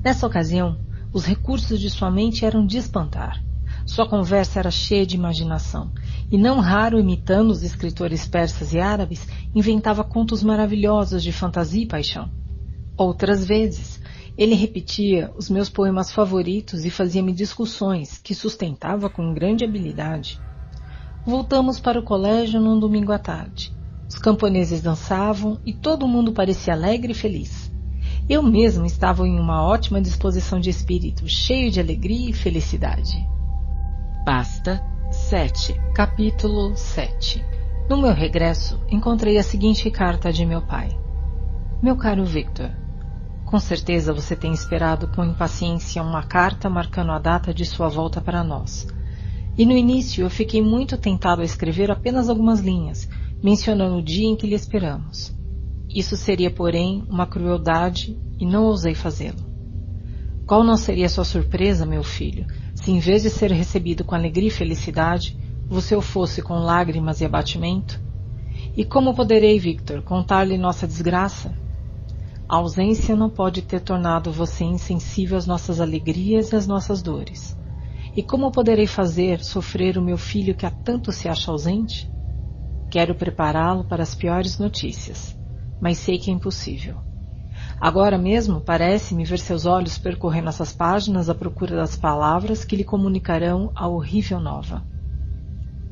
Nessa 0.01 0.25
ocasião, 0.25 0.80
os 1.11 1.25
recursos 1.25 1.77
de 1.77 1.90
sua 1.90 2.09
mente 2.09 2.45
eram 2.45 2.66
de 2.66 2.77
espantar. 2.77 3.43
Sua 3.85 4.07
conversa 4.07 4.59
era 4.59 4.72
cheia 4.72 5.06
de 5.06 5.17
imaginação, 5.17 5.91
e 6.32 6.38
não 6.38 6.61
raro 6.61 6.98
imitando 6.98 7.51
os 7.51 7.64
escritores 7.64 8.25
persas 8.25 8.72
e 8.74 8.80
árabes, 8.80 9.27
inventava 9.53 10.06
contos 10.06 10.41
maravilhosos 10.41 11.22
de 11.22 11.33
fantasia 11.33 11.83
e 11.83 11.88
paixão. 11.88 12.32
Outras 12.98 13.45
vezes, 13.45 13.97
ele 14.38 14.53
repetia 14.53 15.32
os 15.35 15.49
meus 15.49 15.67
poemas 15.67 16.11
favoritos 16.11 16.85
e 16.85 16.91
fazia-me 16.91 17.33
discussões 17.33 18.19
que 18.19 18.35
sustentava 18.35 19.09
com 19.09 19.33
grande 19.33 19.66
habilidade. 19.66 20.40
Voltamos 21.25 21.80
para 21.80 21.99
o 21.99 22.03
colégio 22.03 22.61
num 22.61 22.80
domingo 22.80 23.11
à 23.11 23.17
tarde. 23.17 23.75
Os 24.07 24.16
camponeses 24.19 24.82
dançavam 24.82 25.59
e 25.66 25.74
todo 25.74 26.07
mundo 26.07 26.32
parecia 26.32 26.74
alegre 26.74 27.14
e 27.14 27.16
feliz. 27.16 27.72
Eu 28.30 28.43
mesmo 28.43 28.85
estava 28.85 29.27
em 29.27 29.40
uma 29.40 29.64
ótima 29.64 29.99
disposição 29.99 30.59
de 30.59 30.69
espírito, 30.69 31.27
cheio 31.27 31.72
de 31.72 31.80
alegria 31.80 32.30
e 32.30 32.33
felicidade. 32.33 33.17
Pasta 34.24 34.82
7 35.11 35.74
Capítulo 35.95 36.75
7 36.75 37.43
No 37.90 37.98
meu 37.98 38.14
regresso, 38.14 38.80
encontrei 38.90 39.38
a 39.38 39.43
seguinte 39.43 39.90
carta 39.90 40.32
de 40.32 40.45
meu 40.45 40.61
pai. 40.61 40.90
Meu 41.82 41.95
caro 41.95 42.25
Victor, 42.25 42.72
com 43.48 43.61
certeza 43.61 44.11
você 44.11 44.35
tem 44.35 44.51
esperado 44.51 45.08
com 45.08 45.24
impaciência 45.24 46.03
uma 46.03 46.22
carta 46.22 46.69
marcando 46.69 47.14
a 47.14 47.17
data 47.17 47.53
de 47.53 47.66
sua 47.66 47.88
volta 47.88 48.19
para 48.19 48.43
nós. 48.43 48.85
E 49.58 49.66
no 49.66 49.72
início 49.72 50.26
eu 50.26 50.30
fiquei 50.30 50.61
muito 50.61 50.98
tentado 50.98 51.42
a 51.42 51.45
escrever 51.45 51.90
apenas 51.90 52.27
algumas 52.27 52.59
linhas, 52.59 53.08
mencionando 53.42 53.95
o 53.95 54.03
dia 54.03 54.27
em 54.27 54.35
que 54.35 54.45
lhe 54.45 54.53
esperamos. 54.53 55.34
Isso 55.88 56.17
seria, 56.17 56.51
porém, 56.51 57.06
uma 57.09 57.26
crueldade 57.26 58.19
e 58.38 58.45
não 58.45 58.66
ousei 58.66 58.93
fazê-lo. 58.93 59.40
Qual 60.45 60.61
não 60.61 60.76
seria 60.76 61.08
sua 61.08 61.24
surpresa, 61.24 61.85
meu 61.85 62.03
filho, 62.03 62.45
se 62.76 62.92
em 62.92 63.00
vez 63.00 63.24
de 63.24 63.30
ser 63.30 63.50
recebido 63.53 64.03
com 64.03 64.14
alegria 64.14 64.50
e 64.50 64.51
felicidade, 64.51 65.40
você 65.69 65.95
o 65.95 66.01
fosse 66.01 66.42
com 66.42 66.56
lágrimas 66.56 67.22
e 67.22 67.26
abatimento? 67.26 67.98
E 68.76 68.84
como 68.84 69.16
poderei, 69.16 69.58
Victor, 69.58 70.01
contar-lhe 70.01 70.58
nossa 70.58 70.85
desgraça? 70.85 71.66
A 72.50 72.56
ausência 72.56 73.14
não 73.14 73.30
pode 73.30 73.61
ter 73.61 73.82
tornado 73.82 74.32
você 74.32 74.64
insensível 74.64 75.38
às 75.38 75.45
nossas 75.45 75.82
alegrias 75.82 76.53
e 76.53 76.56
às 76.56 76.66
nossas 76.66 77.01
dores. 77.01 77.58
E 78.16 78.24
como 78.24 78.51
poderei 78.51 78.88
fazer 78.88 79.43
sofrer 79.43 79.98
o 79.98 80.01
meu 80.01 80.17
filho 80.17 80.56
que 80.56 80.66
há 80.66 80.72
tanto 80.72 81.11
se 81.11 81.27
acha 81.27 81.51
ausente? 81.51 82.09
Quero 82.90 83.14
prepará-lo 83.14 83.84
para 83.84 84.01
as 84.01 84.16
piores 84.16 84.58
notícias, 84.59 85.35
mas 85.77 85.98
sei 85.98 86.17
que 86.17 86.32
é 86.32 86.34
impossível. 86.34 86.98
Agora 87.82 88.17
mesmo 88.17 88.61
parece-me 88.61 89.26
ver 89.26 89.40
seus 89.40 89.66
olhos 89.66 89.98
percorrendo 89.98 90.48
essas 90.48 90.72
páginas 90.72 91.30
à 91.30 91.35
procura 91.35 91.76
das 91.76 91.98
palavras 91.98 92.64
que 92.64 92.77
lhe 92.77 92.84
comunicarão 92.84 93.74
a 93.76 93.90
horrível 93.90 94.40
nova. 94.40 94.88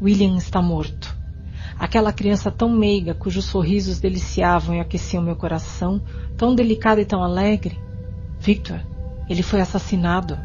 William 0.01 0.37
está 0.37 0.61
morto. 0.61 1.15
Aquela 1.77 2.13
criança 2.13 2.49
tão 2.49 2.69
meiga, 2.69 3.13
cujos 3.13 3.45
sorrisos 3.45 3.99
deliciavam 3.99 4.75
e 4.75 4.79
aqueciam 4.79 5.23
meu 5.23 5.35
coração, 5.35 6.01
tão 6.37 6.55
delicado 6.55 7.01
e 7.01 7.05
tão 7.05 7.23
alegre. 7.23 7.79
Victor, 8.39 8.81
ele 9.29 9.43
foi 9.43 9.61
assassinado. 9.61 10.37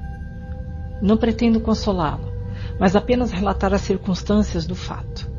Não 1.00 1.16
pretendo 1.16 1.60
consolá-lo, 1.60 2.32
mas 2.78 2.96
apenas 2.96 3.30
relatar 3.30 3.72
as 3.72 3.82
circunstâncias 3.82 4.66
do 4.66 4.74
fato. 4.74 5.30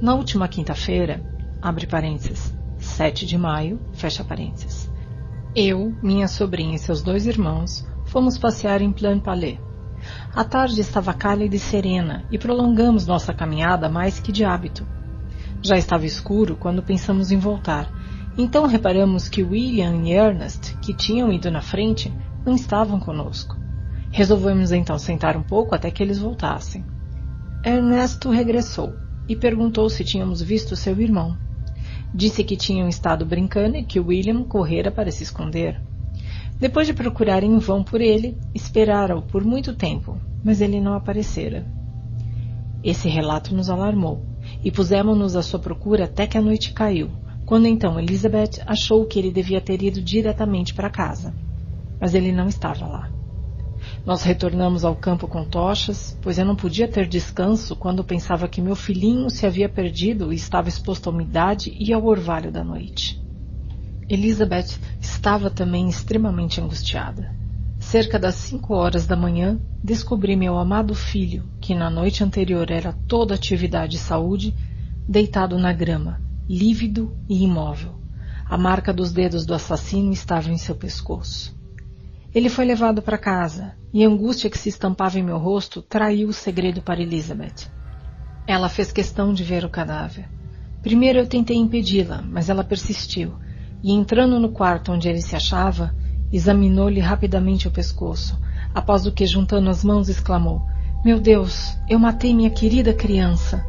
Na 0.00 0.14
última 0.14 0.48
quinta-feira, 0.48 1.22
abre 1.60 1.86
parênteses, 1.86 2.52
7 2.78 3.26
de 3.26 3.38
maio, 3.38 3.78
fecha 3.92 4.24
parênteses, 4.24 4.90
eu, 5.54 5.94
minha 6.02 6.28
sobrinha 6.28 6.76
e 6.76 6.78
seus 6.78 7.02
dois 7.02 7.26
irmãos 7.26 7.86
fomos 8.06 8.38
passear 8.38 8.80
em 8.80 8.90
Plan 8.90 9.20
Palais. 9.20 9.58
A 10.34 10.42
tarde 10.44 10.80
estava 10.80 11.12
cálida 11.12 11.54
e 11.54 11.58
serena 11.58 12.24
e 12.30 12.38
prolongamos 12.38 13.06
nossa 13.06 13.34
caminhada 13.34 13.86
mais 13.86 14.18
que 14.18 14.32
de 14.32 14.44
hábito. 14.44 14.86
Já 15.64 15.76
estava 15.76 16.04
escuro 16.04 16.56
quando 16.56 16.82
pensamos 16.82 17.30
em 17.30 17.38
voltar, 17.38 17.88
então 18.36 18.66
reparamos 18.66 19.28
que 19.28 19.44
William 19.44 20.02
e 20.04 20.12
Ernest, 20.12 20.76
que 20.78 20.92
tinham 20.92 21.32
ido 21.32 21.52
na 21.52 21.62
frente, 21.62 22.12
não 22.44 22.56
estavam 22.56 22.98
conosco. 22.98 23.56
Resolvemos 24.10 24.72
então 24.72 24.98
sentar 24.98 25.36
um 25.36 25.42
pouco 25.42 25.72
até 25.72 25.88
que 25.88 26.02
eles 26.02 26.18
voltassem. 26.18 26.84
Ernesto 27.64 28.28
regressou 28.28 28.92
e 29.28 29.36
perguntou 29.36 29.88
se 29.88 30.04
tínhamos 30.04 30.42
visto 30.42 30.74
seu 30.74 31.00
irmão. 31.00 31.38
Disse 32.12 32.42
que 32.42 32.56
tinham 32.56 32.88
estado 32.88 33.24
brincando 33.24 33.76
e 33.76 33.84
que 33.84 34.00
William 34.00 34.42
correra 34.42 34.90
para 34.90 35.12
se 35.12 35.22
esconder. 35.22 35.80
Depois 36.58 36.88
de 36.88 36.92
procurar 36.92 37.44
em 37.44 37.56
vão 37.58 37.84
por 37.84 38.00
ele, 38.00 38.36
esperaram 38.52 39.22
por 39.22 39.44
muito 39.44 39.74
tempo, 39.74 40.18
mas 40.42 40.60
ele 40.60 40.80
não 40.80 40.94
aparecera. 40.94 41.64
Esse 42.82 43.08
relato 43.08 43.54
nos 43.54 43.70
alarmou 43.70 44.31
e 44.64 44.70
pusemos-nos 44.70 45.36
à 45.36 45.42
sua 45.42 45.58
procura 45.58 46.04
até 46.04 46.26
que 46.26 46.38
a 46.38 46.42
noite 46.42 46.72
caiu, 46.72 47.10
quando 47.44 47.66
então 47.66 47.98
Elizabeth 47.98 48.62
achou 48.66 49.04
que 49.04 49.18
ele 49.18 49.30
devia 49.30 49.60
ter 49.60 49.82
ido 49.82 50.00
diretamente 50.00 50.72
para 50.74 50.90
casa. 50.90 51.34
Mas 52.00 52.14
ele 52.14 52.32
não 52.32 52.48
estava 52.48 52.86
lá. 52.86 53.10
Nós 54.06 54.22
retornamos 54.22 54.84
ao 54.84 54.94
campo 54.94 55.26
com 55.26 55.44
tochas, 55.44 56.18
pois 56.22 56.38
eu 56.38 56.44
não 56.44 56.56
podia 56.56 56.88
ter 56.88 57.06
descanso 57.06 57.76
quando 57.76 58.04
pensava 58.04 58.48
que 58.48 58.60
meu 58.60 58.74
filhinho 58.74 59.28
se 59.30 59.46
havia 59.46 59.68
perdido 59.68 60.32
e 60.32 60.36
estava 60.36 60.68
exposto 60.68 61.08
à 61.08 61.12
umidade 61.12 61.76
e 61.78 61.92
ao 61.92 62.04
orvalho 62.04 62.50
da 62.50 62.64
noite. 62.64 63.20
Elizabeth 64.08 64.78
estava 65.00 65.50
também 65.50 65.88
extremamente 65.88 66.60
angustiada. 66.60 67.41
Cerca 67.82 68.18
das 68.18 68.36
cinco 68.36 68.74
horas 68.74 69.06
da 69.06 69.16
manhã, 69.16 69.60
descobri 69.82 70.34
meu 70.34 70.56
amado 70.56 70.94
filho, 70.94 71.44
que 71.60 71.74
na 71.74 71.90
noite 71.90 72.24
anterior 72.24 72.70
era 72.70 72.92
toda 72.92 73.34
atividade 73.34 73.96
e 73.96 73.98
saúde, 73.98 74.54
deitado 75.06 75.58
na 75.58 75.74
grama, 75.74 76.22
lívido 76.48 77.14
e 77.28 77.42
imóvel. 77.42 78.00
A 78.48 78.56
marca 78.56 78.94
dos 78.94 79.12
dedos 79.12 79.44
do 79.44 79.52
assassino 79.52 80.10
estava 80.12 80.50
em 80.50 80.56
seu 80.56 80.74
pescoço. 80.76 81.54
Ele 82.32 82.48
foi 82.48 82.64
levado 82.64 83.02
para 83.02 83.18
casa, 83.18 83.74
e 83.92 84.02
a 84.02 84.08
angústia 84.08 84.48
que 84.48 84.56
se 84.56 84.70
estampava 84.70 85.18
em 85.18 85.22
meu 85.22 85.36
rosto 85.36 85.82
traiu 85.82 86.28
o 86.28 86.32
segredo 86.32 86.80
para 86.80 87.02
Elizabeth. 87.02 87.68
Ela 88.46 88.70
fez 88.70 88.90
questão 88.90 89.34
de 89.34 89.42
ver 89.42 89.66
o 89.66 89.68
cadáver. 89.68 90.26
Primeiro 90.80 91.18
eu 91.18 91.26
tentei 91.26 91.56
impedi-la, 91.56 92.22
mas 92.22 92.48
ela 92.48 92.64
persistiu, 92.64 93.34
e 93.82 93.92
entrando 93.92 94.40
no 94.40 94.50
quarto 94.50 94.92
onde 94.92 95.08
ele 95.08 95.20
se 95.20 95.36
achava, 95.36 95.92
examinou-lhe 96.32 97.00
rapidamente 97.00 97.68
o 97.68 97.70
pescoço, 97.70 98.38
após 98.74 99.06
o 99.06 99.12
que, 99.12 99.26
juntando 99.26 99.68
as 99.68 99.84
mãos, 99.84 100.08
exclamou: 100.08 100.62
Meu 101.04 101.20
Deus, 101.20 101.76
eu 101.88 101.98
matei 101.98 102.34
minha 102.34 102.50
querida 102.50 102.94
criança. 102.94 103.64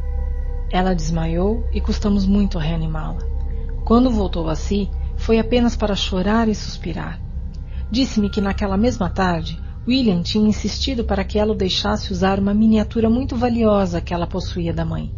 Ela 0.72 0.94
desmaiou 0.94 1.68
e 1.72 1.80
custamos 1.80 2.26
muito 2.26 2.58
reanimá-la. 2.58 3.20
Quando 3.84 4.10
voltou 4.10 4.48
a 4.48 4.56
si, 4.56 4.90
foi 5.16 5.38
apenas 5.38 5.76
para 5.76 5.94
chorar 5.94 6.48
e 6.48 6.54
suspirar. 6.54 7.20
Disse-me 7.90 8.30
que 8.30 8.40
naquela 8.40 8.76
mesma 8.76 9.10
tarde, 9.10 9.60
William 9.86 10.22
tinha 10.22 10.48
insistido 10.48 11.04
para 11.04 11.22
que 11.22 11.38
ela 11.38 11.52
o 11.52 11.56
deixasse 11.56 12.10
usar 12.10 12.40
uma 12.40 12.54
miniatura 12.54 13.10
muito 13.10 13.36
valiosa 13.36 14.00
que 14.00 14.14
ela 14.14 14.26
possuía 14.26 14.72
da 14.72 14.84
mãe. 14.84 15.12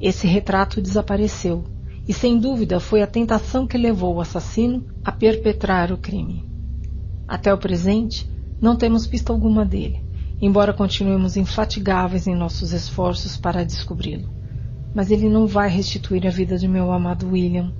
Esse 0.00 0.26
retrato 0.26 0.82
desapareceu, 0.82 1.64
e 2.06 2.12
sem 2.12 2.38
dúvida 2.38 2.80
foi 2.80 3.02
a 3.02 3.06
tentação 3.06 3.66
que 3.66 3.78
levou 3.78 4.16
o 4.16 4.20
assassino 4.20 4.84
a 5.04 5.12
perpetrar 5.12 5.92
o 5.92 5.96
crime. 5.96 6.51
Até 7.32 7.50
o 7.50 7.56
presente, 7.56 8.30
não 8.60 8.76
temos 8.76 9.06
pista 9.06 9.32
alguma 9.32 9.64
dele, 9.64 10.04
embora 10.38 10.70
continuemos 10.70 11.34
infatigáveis 11.34 12.26
em 12.26 12.34
nossos 12.34 12.72
esforços 12.72 13.38
para 13.38 13.64
descobri-lo. 13.64 14.28
Mas 14.94 15.10
ele 15.10 15.30
não 15.30 15.46
vai 15.46 15.70
restituir 15.70 16.26
a 16.26 16.30
vida 16.30 16.58
de 16.58 16.68
meu 16.68 16.92
amado 16.92 17.30
William. 17.30 17.72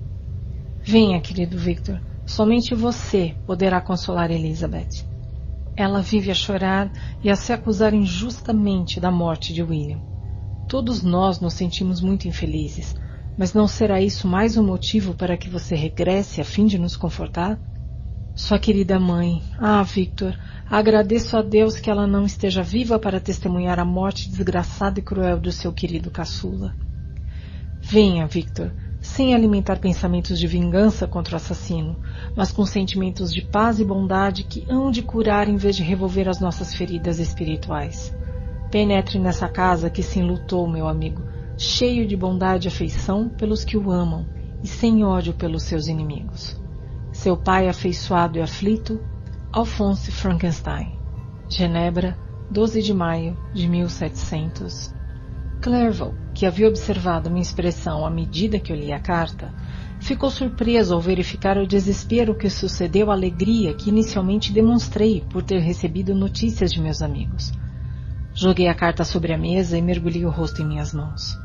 Venha, 0.83 1.21
querido 1.21 1.59
Victor, 1.59 2.01
somente 2.25 2.75
você 2.75 3.37
poderá 3.47 3.79
consolar 3.79 4.31
Elizabeth. 4.31 5.05
Ela 5.77 6.01
vive 6.01 6.31
a 6.31 6.35
chorar 6.35 6.91
e 7.23 7.29
a 7.29 7.37
se 7.37 7.53
acusar 7.53 7.93
injustamente 7.93 8.99
da 8.99 9.11
morte 9.11 9.53
de 9.53 9.63
William. 9.63 10.01
Todos 10.67 11.03
nós 11.03 11.41
nos 11.41 11.53
sentimos 11.53 12.01
muito 12.01 12.27
infelizes, 12.27 12.95
mas 13.37 13.53
não 13.53 13.69
será 13.69 14.01
isso 14.01 14.27
mais 14.27 14.57
um 14.57 14.65
motivo 14.65 15.13
para 15.13 15.37
que 15.37 15.51
você 15.51 15.75
regresse 15.75 16.41
a 16.41 16.45
fim 16.45 16.65
de 16.65 16.79
nos 16.79 16.97
confortar? 16.97 17.61
Sua 18.35 18.59
querida 18.59 18.99
mãe. 18.99 19.43
Ah, 19.59 19.83
Victor, 19.83 20.35
agradeço 20.69 21.37
a 21.37 21.43
Deus 21.43 21.77
que 21.77 21.91
ela 21.91 22.07
não 22.07 22.25
esteja 22.25 22.63
viva 22.63 22.99
para 22.99 23.21
testemunhar 23.21 23.79
a 23.79 23.85
morte 23.85 24.31
desgraçada 24.31 24.99
e 24.99 25.03
cruel 25.03 25.39
do 25.39 25.53
seu 25.53 25.71
querido 25.71 26.11
caçula. 26.11 26.75
Venha, 27.79 28.27
Victor, 28.27 28.73
sem 29.03 29.35
alimentar 29.35 29.81
pensamentos 29.81 30.39
de 30.39 30.47
vingança 30.47 31.07
contra 31.07 31.35
o 31.35 31.37
assassino, 31.37 32.01
mas 32.35 32.51
com 32.51 32.65
sentimentos 32.65 33.35
de 33.35 33.43
paz 33.43 33.81
e 33.81 33.85
bondade 33.85 34.45
que 34.45 34.65
hão 34.67 34.91
de 34.91 35.03
curar 35.03 35.47
em 35.47 35.57
vez 35.57 35.77
de 35.77 35.83
revolver 35.83 36.27
as 36.27 36.41
nossas 36.41 36.75
feridas 36.75 37.19
espirituais. 37.19 38.17
Penetre 38.71 39.19
nessa 39.19 39.47
casa 39.47 39.91
que 39.91 40.03
se 40.03 40.21
enlutou, 40.21 40.67
meu 40.67 40.89
amigo, 40.89 41.23
cheio 41.59 42.09
de 42.09 42.17
bondade 42.17 42.67
e 42.67 42.71
afeição 42.71 43.29
pelos 43.29 43.63
que 43.63 43.77
o 43.77 43.91
amam 43.91 44.27
e 44.63 44.67
sem 44.67 45.05
ódio 45.05 45.35
pelos 45.35 45.65
seus 45.65 45.87
inimigos. 45.87 46.62
Seu 47.23 47.37
pai 47.37 47.69
afeiçoado 47.69 48.37
e 48.37 48.43
aflito, 48.43 49.01
Alphonse 49.53 50.11
Frankenstein. 50.11 50.99
Genebra, 51.49 52.19
12 52.51 52.83
de 52.83 52.93
maio 52.93 53.39
de 53.55 53.69
1700. 53.69 54.93
Clerval, 55.61 56.17
que 56.35 56.45
havia 56.45 56.67
observado 56.67 57.31
minha 57.31 57.41
expressão 57.41 58.05
à 58.05 58.11
medida 58.11 58.59
que 58.59 58.73
eu 58.73 58.77
li 58.77 58.93
a 58.93 58.99
carta, 58.99 59.55
ficou 60.01 60.31
surpreso 60.31 60.95
ao 60.95 61.01
verificar 61.01 61.57
o 61.59 61.65
desespero 61.65 62.35
que 62.35 62.51
sucedeu 62.51 63.09
à 63.09 63.15
alegria 63.15 63.73
que 63.73 63.91
inicialmente 63.91 64.53
demonstrei 64.53 65.25
por 65.31 65.45
ter 65.45 65.61
recebido 65.61 66.17
notícias 66.17 66.73
de 66.73 66.81
meus 66.81 67.03
amigos. 67.03 67.53
Joguei 68.35 68.67
a 68.67 68.75
carta 68.75 69.05
sobre 69.05 69.33
a 69.33 69.39
mesa 69.39 69.79
e 69.79 69.81
mergulhei 69.81 70.27
o 70.27 70.31
rosto 70.31 70.61
em 70.61 70.67
minhas 70.67 70.93
mãos. 70.93 71.39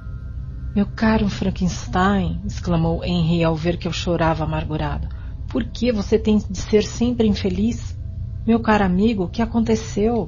Meu 0.74 0.88
caro 0.88 1.30
Frankenstein, 1.30 2.42
exclamou 2.48 3.06
Henry 3.06 3.44
ao 3.44 3.56
ver 3.56 3.78
que 3.78 3.88
eu 3.88 3.94
chorava 3.94 4.44
amargurado. 4.44 5.17
Por 5.48 5.64
que 5.64 5.94
você 5.94 6.20
tem 6.20 6.38
de 6.38 6.58
ser 6.58 6.84
sempre 6.84 7.26
infeliz? 7.26 7.98
Meu 8.46 8.60
caro 8.60 8.84
amigo, 8.84 9.24
o 9.24 9.30
que 9.30 9.42
aconteceu? 9.42 10.28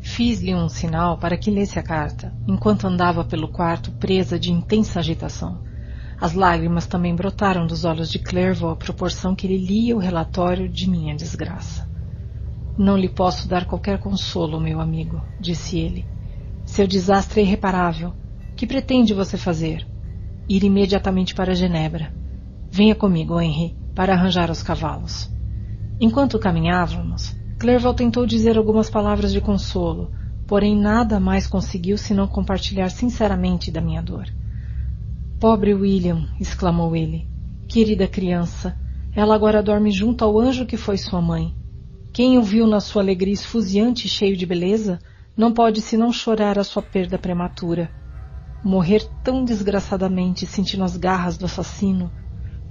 Fiz-lhe 0.00 0.52
um 0.52 0.68
sinal 0.68 1.18
para 1.18 1.36
que 1.36 1.52
lesse 1.52 1.78
a 1.78 1.82
carta, 1.82 2.34
enquanto 2.48 2.86
andava 2.86 3.24
pelo 3.24 3.46
quarto 3.46 3.92
presa 3.92 4.40
de 4.40 4.50
intensa 4.50 4.98
agitação. 4.98 5.62
As 6.20 6.34
lágrimas 6.34 6.86
também 6.86 7.14
brotaram 7.14 7.64
dos 7.64 7.84
olhos 7.84 8.10
de 8.10 8.18
Clerval 8.18 8.70
à 8.70 8.76
proporção 8.76 9.36
que 9.36 9.46
ele 9.46 9.56
lia 9.56 9.96
o 9.96 10.00
relatório 10.00 10.68
de 10.68 10.90
minha 10.90 11.14
desgraça. 11.14 11.88
Não 12.76 12.96
lhe 12.96 13.08
posso 13.08 13.48
dar 13.48 13.66
qualquer 13.66 13.98
consolo, 13.98 14.60
meu 14.60 14.80
amigo, 14.80 15.22
disse 15.38 15.78
ele. 15.78 16.04
Seu 16.64 16.88
desastre 16.88 17.40
é 17.40 17.44
irreparável. 17.44 18.14
Que 18.56 18.66
pretende 18.66 19.14
você 19.14 19.36
fazer? 19.36 19.86
Ir 20.48 20.64
imediatamente 20.64 21.34
para 21.34 21.54
Genebra. 21.54 22.12
Venha 22.70 22.94
comigo, 22.94 23.40
Henry 23.40 23.80
para 24.00 24.14
arranjar 24.14 24.50
os 24.50 24.62
cavalos. 24.62 25.30
Enquanto 26.00 26.38
caminhávamos, 26.38 27.36
Clerval 27.58 27.92
tentou 27.92 28.24
dizer 28.24 28.56
algumas 28.56 28.88
palavras 28.88 29.30
de 29.30 29.42
consolo, 29.42 30.10
porém 30.46 30.74
nada 30.74 31.20
mais 31.20 31.46
conseguiu 31.46 31.98
senão 31.98 32.26
compartilhar 32.26 32.88
sinceramente 32.88 33.70
da 33.70 33.78
minha 33.78 34.00
dor. 34.00 34.24
Pobre 35.38 35.74
William, 35.74 36.26
exclamou 36.40 36.96
ele. 36.96 37.28
Querida 37.68 38.08
criança, 38.08 38.74
ela 39.14 39.34
agora 39.34 39.62
dorme 39.62 39.90
junto 39.90 40.24
ao 40.24 40.40
anjo 40.40 40.64
que 40.64 40.78
foi 40.78 40.96
sua 40.96 41.20
mãe. 41.20 41.54
Quem 42.10 42.38
o 42.38 42.42
viu 42.42 42.66
na 42.66 42.80
sua 42.80 43.02
alegria 43.02 43.34
esfuziante 43.34 44.06
e 44.06 44.10
cheio 44.10 44.34
de 44.34 44.46
beleza, 44.46 44.98
não 45.36 45.52
pode 45.52 45.82
senão 45.82 46.10
chorar 46.10 46.58
a 46.58 46.64
sua 46.64 46.80
perda 46.80 47.18
prematura. 47.18 47.90
Morrer 48.64 49.06
tão 49.22 49.44
desgraçadamente 49.44 50.46
sentindo 50.46 50.84
as 50.84 50.96
garras 50.96 51.36
do 51.36 51.44
assassino 51.44 52.10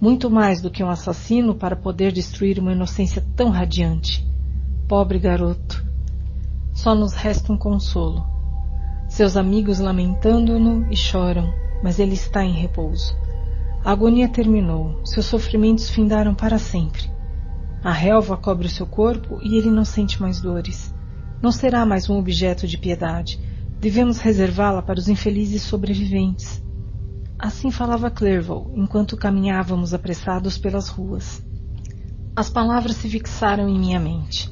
muito 0.02 0.30
mais 0.30 0.61
do 0.61 0.72
que 0.72 0.84
um 0.84 0.90
assassino 0.90 1.53
para 1.53 1.76
poder 1.76 2.11
destruir 2.11 2.60
uma 2.60 2.72
inocência 2.72 3.26
tão 3.36 3.50
radiante. 3.50 4.26
Pobre 4.88 5.19
garoto. 5.19 5.86
Só 6.74 6.95
nos 6.95 7.14
resta 7.14 7.52
um 7.52 7.58
consolo. 7.58 8.26
Seus 9.10 9.36
amigos 9.36 9.80
lamentando-no 9.80 10.88
e 10.92 10.95
choram, 10.95 11.53
mas 11.84 12.00
ele 12.00 12.14
está 12.14 12.44
em 12.44 12.53
repouso. 12.53 13.18
A 13.84 13.92
agonia 13.92 14.30
terminou, 14.30 15.00
seus 15.06 15.26
sofrimentos 15.26 15.90
findaram 15.90 16.34
para 16.34 16.58
sempre. 16.58 17.10
A 17.84 17.92
relva 17.92 18.38
cobre 18.38 18.68
o 18.68 18.69
seu 18.69 18.86
corpo 18.86 19.40
e 19.42 19.58
ele 19.58 19.69
não 19.69 19.86
sente 19.86 20.22
mais 20.22 20.40
dores. 20.40 20.94
Não 21.42 21.52
será 21.52 21.86
mais 21.86 22.10
um 22.10 22.18
objeto 22.18 22.68
de 22.68 22.78
piedade. 22.78 23.40
Devemos 23.80 24.18
reservá-la 24.18 24.82
para 24.82 25.00
os 25.00 25.08
infelizes 25.08 25.61
sobreviventes. 25.61 26.61
Assim 27.42 27.72
falava 27.72 28.11
Clerval, 28.11 28.69
enquanto 28.76 29.16
caminhávamos 29.16 29.93
apressados 29.93 30.58
pelas 30.58 30.90
ruas. 30.90 31.42
As 32.35 32.50
palavras 32.50 32.98
se 32.98 33.09
fixaram 33.09 33.69
em 33.69 33.80
minha 33.80 33.98
mente. 33.98 34.50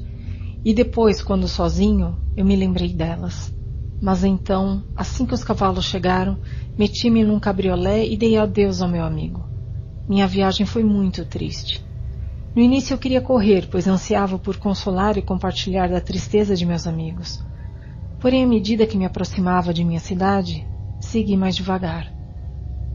E 0.64 0.72
depois, 0.72 1.20
quando 1.20 1.46
sozinho, 1.46 2.18
eu 2.34 2.46
me 2.46 2.56
lembrei 2.56 2.94
delas. 2.94 3.52
Mas 4.00 4.24
então, 4.24 4.82
assim 4.96 5.26
que 5.26 5.34
os 5.34 5.44
cavalos 5.44 5.84
chegaram, 5.84 6.38
meti-me 6.78 7.22
num 7.24 7.38
cabriolé 7.38 8.06
e 8.06 8.16
dei 8.16 8.38
adeus 8.38 8.80
ao 8.80 8.88
meu 8.88 9.04
amigo. 9.04 9.46
Minha 10.08 10.26
viagem 10.26 10.64
foi 10.64 10.82
muito 10.82 11.26
triste. 11.26 11.84
No 12.54 12.62
início 12.62 12.94
eu 12.94 12.98
queria 12.98 13.20
correr, 13.20 13.68
pois 13.70 13.86
ansiava 13.86 14.38
por 14.38 14.56
consolar 14.56 15.18
e 15.18 15.22
compartilhar 15.22 15.90
da 15.90 16.00
tristeza 16.00 16.56
de 16.56 16.64
meus 16.64 16.86
amigos. 16.86 17.44
Porém, 18.18 18.44
à 18.44 18.46
medida 18.46 18.86
que 18.86 18.96
me 18.96 19.04
aproximava 19.04 19.74
de 19.74 19.84
minha 19.84 20.00
cidade, 20.00 20.66
segui 20.98 21.36
mais 21.36 21.54
devagar. 21.54 22.17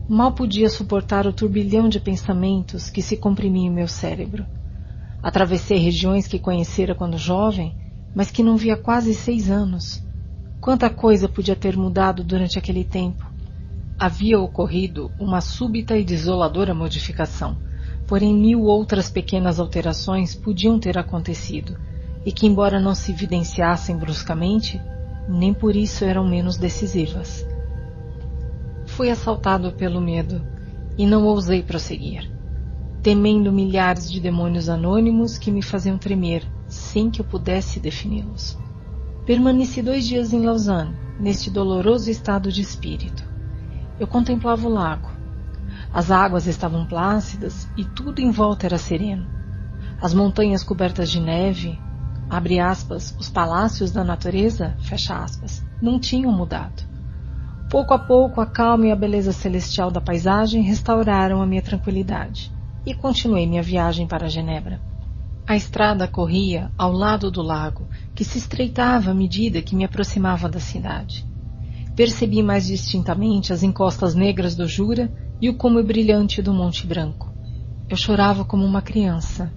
Mal 0.08 0.34
podia 0.34 0.70
suportar 0.70 1.26
o 1.26 1.32
turbilhão 1.32 1.88
de 1.88 1.98
pensamentos 1.98 2.90
que 2.90 3.02
se 3.02 3.16
comprimia 3.16 3.68
em 3.68 3.74
meu 3.74 3.88
cérebro. 3.88 4.46
Atravessei 5.22 5.78
regiões 5.78 6.28
que 6.28 6.38
conhecera 6.38 6.94
quando 6.94 7.18
jovem, 7.18 7.74
mas 8.14 8.30
que 8.30 8.44
não 8.44 8.58
via 8.58 8.76
quase 8.76 9.14
seis 9.14 9.50
anos. 9.50 10.04
Quanta 10.60 10.90
coisa 10.90 11.30
podia 11.30 11.56
ter 11.56 11.78
mudado 11.78 12.22
durante 12.22 12.60
aquele 12.60 12.84
tempo. 12.84 13.26
Havia 13.98 14.38
ocorrido 14.38 15.10
uma 15.18 15.40
súbita 15.40 15.98
e 15.98 16.04
desoladora 16.04 16.74
modificação, 16.74 17.56
porém 18.06 18.36
mil 18.36 18.64
outras 18.64 19.10
pequenas 19.10 19.58
alterações 19.58 20.36
podiam 20.36 20.78
ter 20.78 20.98
acontecido, 20.98 21.78
e 22.26 22.32
que, 22.32 22.46
embora 22.46 22.78
não 22.78 22.94
se 22.94 23.14
evidenciassem 23.14 23.96
bruscamente, 23.96 24.82
nem 25.30 25.54
por 25.54 25.78
isso 25.78 26.04
eram 26.04 26.28
menos 26.28 26.58
decisivas. 26.58 27.53
Fui 28.96 29.10
assaltado 29.10 29.72
pelo 29.72 30.00
medo 30.00 30.46
e 30.96 31.08
não 31.08 31.26
ousei 31.26 31.64
prosseguir, 31.64 32.30
temendo 33.02 33.52
milhares 33.52 34.10
de 34.10 34.20
demônios 34.20 34.70
anônimos 34.70 35.36
que 35.36 35.50
me 35.50 35.64
faziam 35.64 35.98
tremer 35.98 36.46
sem 36.68 37.10
que 37.10 37.20
eu 37.20 37.26
pudesse 37.26 37.80
defini-los. 37.80 38.56
Permaneci 39.26 39.82
dois 39.82 40.06
dias 40.06 40.32
em 40.32 40.46
Lausanne, 40.46 40.96
neste 41.20 41.50
doloroso 41.50 42.08
estado 42.12 42.52
de 42.52 42.62
espírito. 42.62 43.24
eu 44.00 44.06
contemplava 44.06 44.68
o 44.68 44.72
lago. 44.72 45.10
As 45.92 46.12
águas 46.12 46.46
estavam 46.46 46.86
plácidas 46.86 47.68
e 47.76 47.84
tudo 47.84 48.22
em 48.22 48.30
volta 48.30 48.68
era 48.68 48.78
sereno. 48.78 49.26
As 50.00 50.14
montanhas 50.14 50.64
cobertas 50.64 51.10
de 51.10 51.20
neve, 51.20 51.80
abre 52.30 52.60
aspas, 52.60 53.16
os 53.20 53.28
palácios 53.28 53.90
da 53.90 54.04
natureza, 54.04 54.76
fecha 54.82 55.18
aspas, 55.18 55.66
não 55.82 56.00
tinham 56.00 56.32
mudado. 56.32 56.93
Pouco 57.74 57.92
a 57.92 57.98
pouco, 57.98 58.40
a 58.40 58.46
calma 58.46 58.86
e 58.86 58.92
a 58.92 58.96
beleza 58.96 59.32
celestial 59.32 59.90
da 59.90 60.00
paisagem 60.00 60.62
restauraram 60.62 61.42
a 61.42 61.46
minha 61.48 61.60
tranquilidade 61.60 62.52
e 62.86 62.94
continuei 62.94 63.48
minha 63.48 63.64
viagem 63.64 64.06
para 64.06 64.30
Genebra. 64.30 64.80
A 65.48 65.56
estrada 65.56 66.08
corria 66.08 66.70
ao 66.78 66.92
lado 66.92 67.32
do 67.32 67.42
lago, 67.42 67.88
que 68.14 68.24
se 68.24 68.38
estreitava 68.38 69.10
à 69.10 69.14
medida 69.16 69.60
que 69.60 69.76
me 69.76 69.84
aproximava 69.84 70.48
da 70.48 70.60
cidade. 70.60 71.26
Percebi 71.96 72.44
mais 72.44 72.68
distintamente 72.68 73.52
as 73.52 73.64
encostas 73.64 74.14
negras 74.14 74.56
do 74.56 74.68
Jura 74.68 75.12
e 75.42 75.50
o 75.50 75.58
cume 75.58 75.82
brilhante 75.82 76.44
do 76.44 76.54
Monte 76.54 76.86
Branco. 76.86 77.34
Eu 77.90 77.98
chorava 77.98 78.46
como 78.46 78.64
uma 78.64 78.84
criança. 78.84 79.52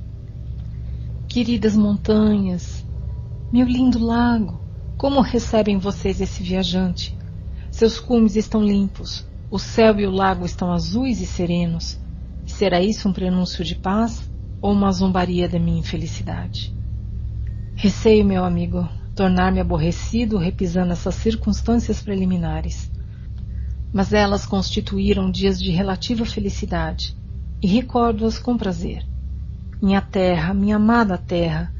Queridas 1.28 1.76
montanhas, 1.76 2.82
meu 3.52 3.66
lindo 3.66 4.02
lago, 4.02 4.58
como 4.96 5.20
recebem 5.20 5.76
vocês 5.76 6.18
esse 6.18 6.42
viajante? 6.42 7.15
Seus 7.76 8.00
cumes 8.00 8.36
estão 8.36 8.64
limpos, 8.64 9.26
o 9.50 9.58
céu 9.58 10.00
e 10.00 10.06
o 10.06 10.10
lago 10.10 10.46
estão 10.46 10.72
azuis 10.72 11.20
e 11.20 11.26
serenos. 11.26 12.00
Será 12.46 12.80
isso 12.80 13.06
um 13.06 13.12
prenúncio 13.12 13.62
de 13.62 13.74
paz 13.74 14.30
ou 14.62 14.72
uma 14.72 14.90
zombaria 14.90 15.46
da 15.46 15.58
minha 15.58 15.80
infelicidade? 15.80 16.74
Receio, 17.74 18.24
meu 18.24 18.46
amigo, 18.46 18.88
tornar-me 19.14 19.60
aborrecido 19.60 20.38
repisando 20.38 20.94
essas 20.94 21.16
circunstâncias 21.16 22.00
preliminares. 22.00 22.90
Mas 23.92 24.14
elas 24.14 24.46
constituíram 24.46 25.30
dias 25.30 25.60
de 25.60 25.70
relativa 25.70 26.24
felicidade, 26.24 27.14
e 27.62 27.66
recordo-as 27.66 28.38
com 28.38 28.56
prazer. 28.56 29.05
Minha 29.82 30.00
terra, 30.00 30.55
minha 30.55 30.76
amada 30.76 31.18
terra, 31.18 31.70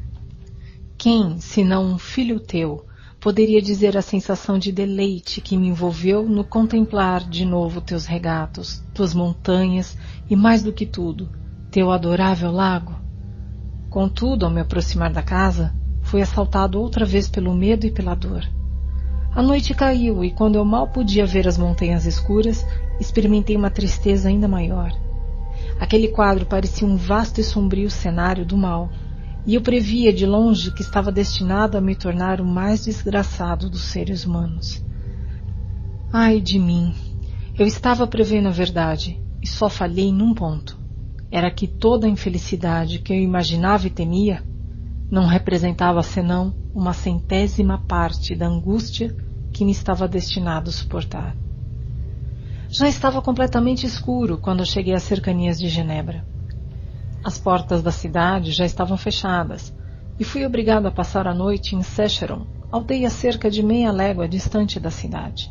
quem, 0.95 1.39
senão 1.39 1.91
um 1.91 1.97
filho 1.97 2.39
teu, 2.39 2.86
poderia 3.27 3.61
dizer 3.61 3.97
a 3.97 4.01
sensação 4.01 4.57
de 4.57 4.71
deleite 4.71 5.41
que 5.41 5.57
me 5.57 5.67
envolveu 5.67 6.23
no 6.23 6.45
contemplar 6.45 7.27
de 7.27 7.43
novo 7.43 7.81
teus 7.81 8.05
regatos, 8.05 8.81
tuas 8.93 9.13
montanhas 9.13 9.97
e, 10.29 10.35
mais 10.35 10.63
do 10.63 10.71
que 10.71 10.85
tudo, 10.85 11.29
teu 11.69 11.91
adorável 11.91 12.49
lago? 12.49 12.95
Contudo, 13.89 14.45
ao 14.45 14.49
me 14.49 14.61
aproximar 14.61 15.11
da 15.11 15.21
casa, 15.21 15.75
Fui 16.03 16.21
assaltado 16.21 16.79
outra 16.79 17.05
vez 17.05 17.27
pelo 17.27 17.53
medo 17.53 17.85
e 17.85 17.91
pela 17.91 18.15
dor. 18.15 18.47
A 19.35 19.43
noite 19.43 19.73
caiu 19.73 20.23
e, 20.23 20.31
quando 20.31 20.55
eu 20.55 20.63
mal 20.63 20.87
podia 20.87 21.25
ver 21.25 21.49
as 21.49 21.57
montanhas 21.57 22.05
escuras, 22.05 22.65
experimentei 22.97 23.57
uma 23.57 23.69
tristeza 23.69 24.29
ainda 24.29 24.47
maior. 24.47 24.89
Aquele 25.77 26.07
quadro 26.07 26.45
parecia 26.45 26.87
um 26.87 26.95
vasto 26.95 27.41
e 27.41 27.43
sombrio 27.43 27.89
cenário 27.89 28.45
do 28.45 28.55
mal, 28.55 28.89
e 29.47 29.55
eu 29.55 29.61
previa 29.61 30.11
de 30.11 30.25
longe 30.25 30.71
que 30.71 30.81
estava 30.81 31.09
destinado 31.09 31.77
a 31.77 31.81
me 31.81 31.95
tornar 31.95 32.41
o 32.41 32.45
mais 32.45 32.83
desgraçado 32.83 33.69
dos 33.69 33.83
seres 33.83 34.25
humanos. 34.25 34.83
Ai 36.11 36.41
de 36.41 36.59
mim! 36.59 36.93
Eu 37.57 37.65
estava 37.65 38.05
prevendo 38.05 38.49
a 38.49 38.51
verdade, 38.51 39.19
e 39.41 39.47
só 39.47 39.69
falhei 39.69 40.11
num 40.11 40.33
ponto. 40.33 40.77
Era 41.31 41.49
que 41.49 41.65
toda 41.65 42.07
a 42.07 42.09
infelicidade 42.09 42.99
que 42.99 43.13
eu 43.13 43.17
imaginava 43.17 43.87
e 43.87 43.89
temia 43.89 44.43
não 45.09 45.25
representava 45.25 46.03
senão 46.03 46.53
uma 46.75 46.91
centésima 46.91 47.77
parte 47.77 48.35
da 48.35 48.47
angústia 48.47 49.15
que 49.53 49.63
me 49.63 49.71
estava 49.71 50.09
destinado 50.09 50.73
suportar. 50.73 51.33
Já 52.69 52.89
estava 52.89 53.21
completamente 53.21 53.85
escuro 53.85 54.37
quando 54.37 54.65
cheguei 54.65 54.93
às 54.93 55.03
cercanias 55.03 55.57
de 55.57 55.69
Genebra. 55.69 56.25
As 57.23 57.37
portas 57.37 57.81
da 57.81 57.91
cidade 57.91 58.51
já 58.51 58.65
estavam 58.65 58.97
fechadas 58.97 59.73
e 60.19 60.23
fui 60.23 60.45
obrigado 60.45 60.85
a 60.87 60.91
passar 60.91 61.27
a 61.27 61.33
noite 61.33 61.75
em 61.75 61.83
Secheron, 61.83 62.47
aldeia 62.71 63.09
cerca 63.09 63.49
de 63.49 63.63
meia 63.63 63.91
légua 63.91 64.27
distante 64.27 64.79
da 64.79 64.89
cidade. 64.91 65.49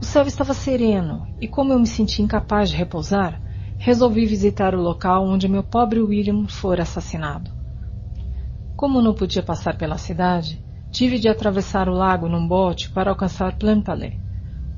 O 0.00 0.04
céu 0.04 0.26
estava 0.26 0.54
sereno 0.54 1.26
e, 1.40 1.48
como 1.48 1.72
eu 1.72 1.78
me 1.78 1.86
senti 1.86 2.22
incapaz 2.22 2.70
de 2.70 2.76
repousar, 2.76 3.40
resolvi 3.78 4.26
visitar 4.26 4.74
o 4.74 4.80
local 4.80 5.26
onde 5.26 5.48
meu 5.48 5.62
pobre 5.62 6.00
William 6.00 6.46
fora 6.46 6.82
assassinado. 6.82 7.50
Como 8.76 9.00
não 9.00 9.14
podia 9.14 9.42
passar 9.42 9.76
pela 9.76 9.96
cidade, 9.96 10.62
tive 10.90 11.18
de 11.18 11.28
atravessar 11.28 11.88
o 11.88 11.94
lago 11.94 12.28
num 12.28 12.46
bote 12.46 12.90
para 12.90 13.10
alcançar 13.10 13.56
Plainpalais. 13.56 14.14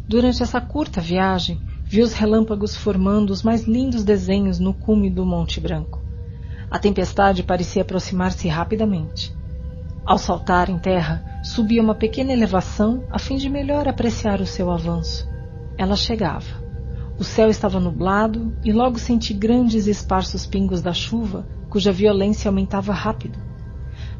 Durante 0.09 0.43
essa 0.43 0.61
curta 0.61 1.01
viagem, 1.01 1.61
vi 1.89 2.03
os 2.03 2.13
relâmpagos 2.13 2.77
formando 2.77 3.31
os 3.31 3.43
mais 3.43 3.67
lindos 3.67 4.05
desenhos 4.05 4.59
no 4.59 4.75
cume 4.75 5.09
do 5.09 5.25
Monte 5.25 5.59
Branco. 5.59 6.03
A 6.71 6.79
tempestade 6.79 7.43
parecia 7.43 7.81
aproximar-se 7.81 8.47
rapidamente. 8.47 9.35
Ao 10.05 10.19
saltar 10.19 10.69
em 10.69 10.79
terra, 10.79 11.41
subi 11.43 11.81
uma 11.81 11.95
pequena 11.95 12.31
elevação 12.31 13.05
a 13.11 13.19
fim 13.19 13.39
de 13.39 13.49
melhor 13.49 13.89
apreciar 13.89 14.39
o 14.43 14.47
seu 14.47 14.71
avanço. 14.71 15.27
Ela 15.79 15.97
chegava. 15.97 16.63
O 17.19 17.25
céu 17.25 17.49
estava 17.49 17.81
nublado 17.81 18.53
e 18.63 18.71
logo 18.71 18.99
senti 18.99 19.33
grandes 19.33 19.87
e 19.87 19.91
esparsos 19.91 20.45
pingos 20.45 20.83
da 20.83 20.93
chuva, 20.93 21.47
cuja 21.71 21.91
violência 21.91 22.51
aumentava 22.51 22.93
rápido. 22.93 23.39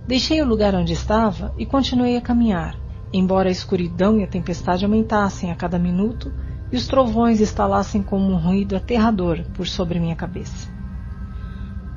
Deixei 0.07 0.41
o 0.41 0.47
lugar 0.47 0.75
onde 0.75 0.95
estava 0.95 1.55
e 1.59 1.67
continuei 1.67 2.17
a 2.17 2.23
caminhar, 2.23 2.77
embora 3.13 3.51
a 3.51 3.53
escuridão 3.53 4.19
e 4.19 4.25
a 4.25 4.27
tempestade 4.27 4.87
aumentassem 4.87 5.53
a 5.53 5.55
cada 5.55 5.79
minuto 5.79 6.33
e 6.71 6.77
os 6.77 6.87
trovões 6.87 7.41
estalassem 7.41 8.03
como 8.03 8.31
um 8.31 8.37
ruído 8.37 8.77
aterrador 8.77 9.45
por 9.55 9.67
sobre 9.67 9.99
minha 9.99 10.17
cabeça. 10.17 10.69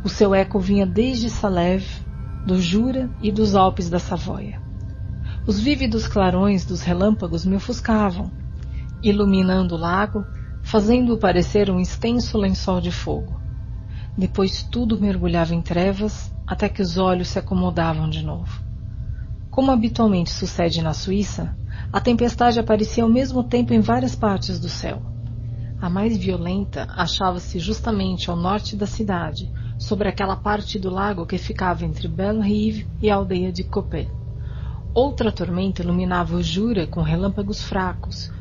O 0.03 0.09
seu 0.09 0.33
eco 0.33 0.59
vinha 0.59 0.85
desde 0.85 1.29
Salève, 1.29 1.87
do 2.45 2.59
Jura 2.59 3.09
e 3.21 3.31
dos 3.31 3.55
Alpes 3.55 3.89
da 3.89 3.99
Savoia. 3.99 4.59
Os 5.45 5.59
vívidos 5.59 6.07
clarões 6.07 6.65
dos 6.65 6.81
relâmpagos 6.81 7.45
me 7.45 7.55
ofuscavam, 7.55 8.31
iluminando 9.03 9.75
o 9.75 9.77
lago, 9.77 10.25
fazendo-o 10.63 11.17
parecer 11.17 11.69
um 11.69 11.79
extenso 11.79 12.37
lençol 12.37 12.79
de 12.79 12.91
fogo. 12.91 13.39
Depois 14.17 14.63
tudo 14.63 14.99
mergulhava 14.99 15.53
em 15.53 15.61
trevas 15.61 16.33
até 16.45 16.67
que 16.67 16.81
os 16.81 16.97
olhos 16.97 17.29
se 17.29 17.39
acomodavam 17.39 18.09
de 18.09 18.23
novo. 18.23 18.61
Como 19.49 19.71
habitualmente 19.71 20.31
sucede 20.31 20.81
na 20.81 20.93
Suíça, 20.93 21.55
a 21.91 21.99
tempestade 21.99 22.59
aparecia 22.59 23.03
ao 23.03 23.09
mesmo 23.09 23.43
tempo 23.43 23.73
em 23.73 23.81
várias 23.81 24.15
partes 24.15 24.59
do 24.59 24.69
céu. 24.69 25.01
A 25.81 25.89
mais 25.89 26.15
violenta 26.15 26.87
achava-se 26.95 27.59
justamente 27.59 28.29
ao 28.29 28.35
norte 28.35 28.75
da 28.75 28.85
cidade, 28.85 29.51
sobre 29.77 30.07
aquela 30.07 30.35
parte 30.35 30.79
do 30.79 30.89
lago 30.89 31.25
que 31.25 31.37
ficava 31.37 31.83
entre 31.83 32.07
Belle-Rive 32.07 32.87
e 33.01 33.09
a 33.09 33.15
aldeia 33.15 33.51
de 33.51 33.63
Copé. 33.63 34.07
Outra 34.93 35.31
tormenta 35.31 35.81
iluminava 35.81 36.35
o 36.35 36.43
Jura 36.43 36.87
com 36.87 37.01
relâmpagos 37.01 37.63
fracos, 37.63 38.31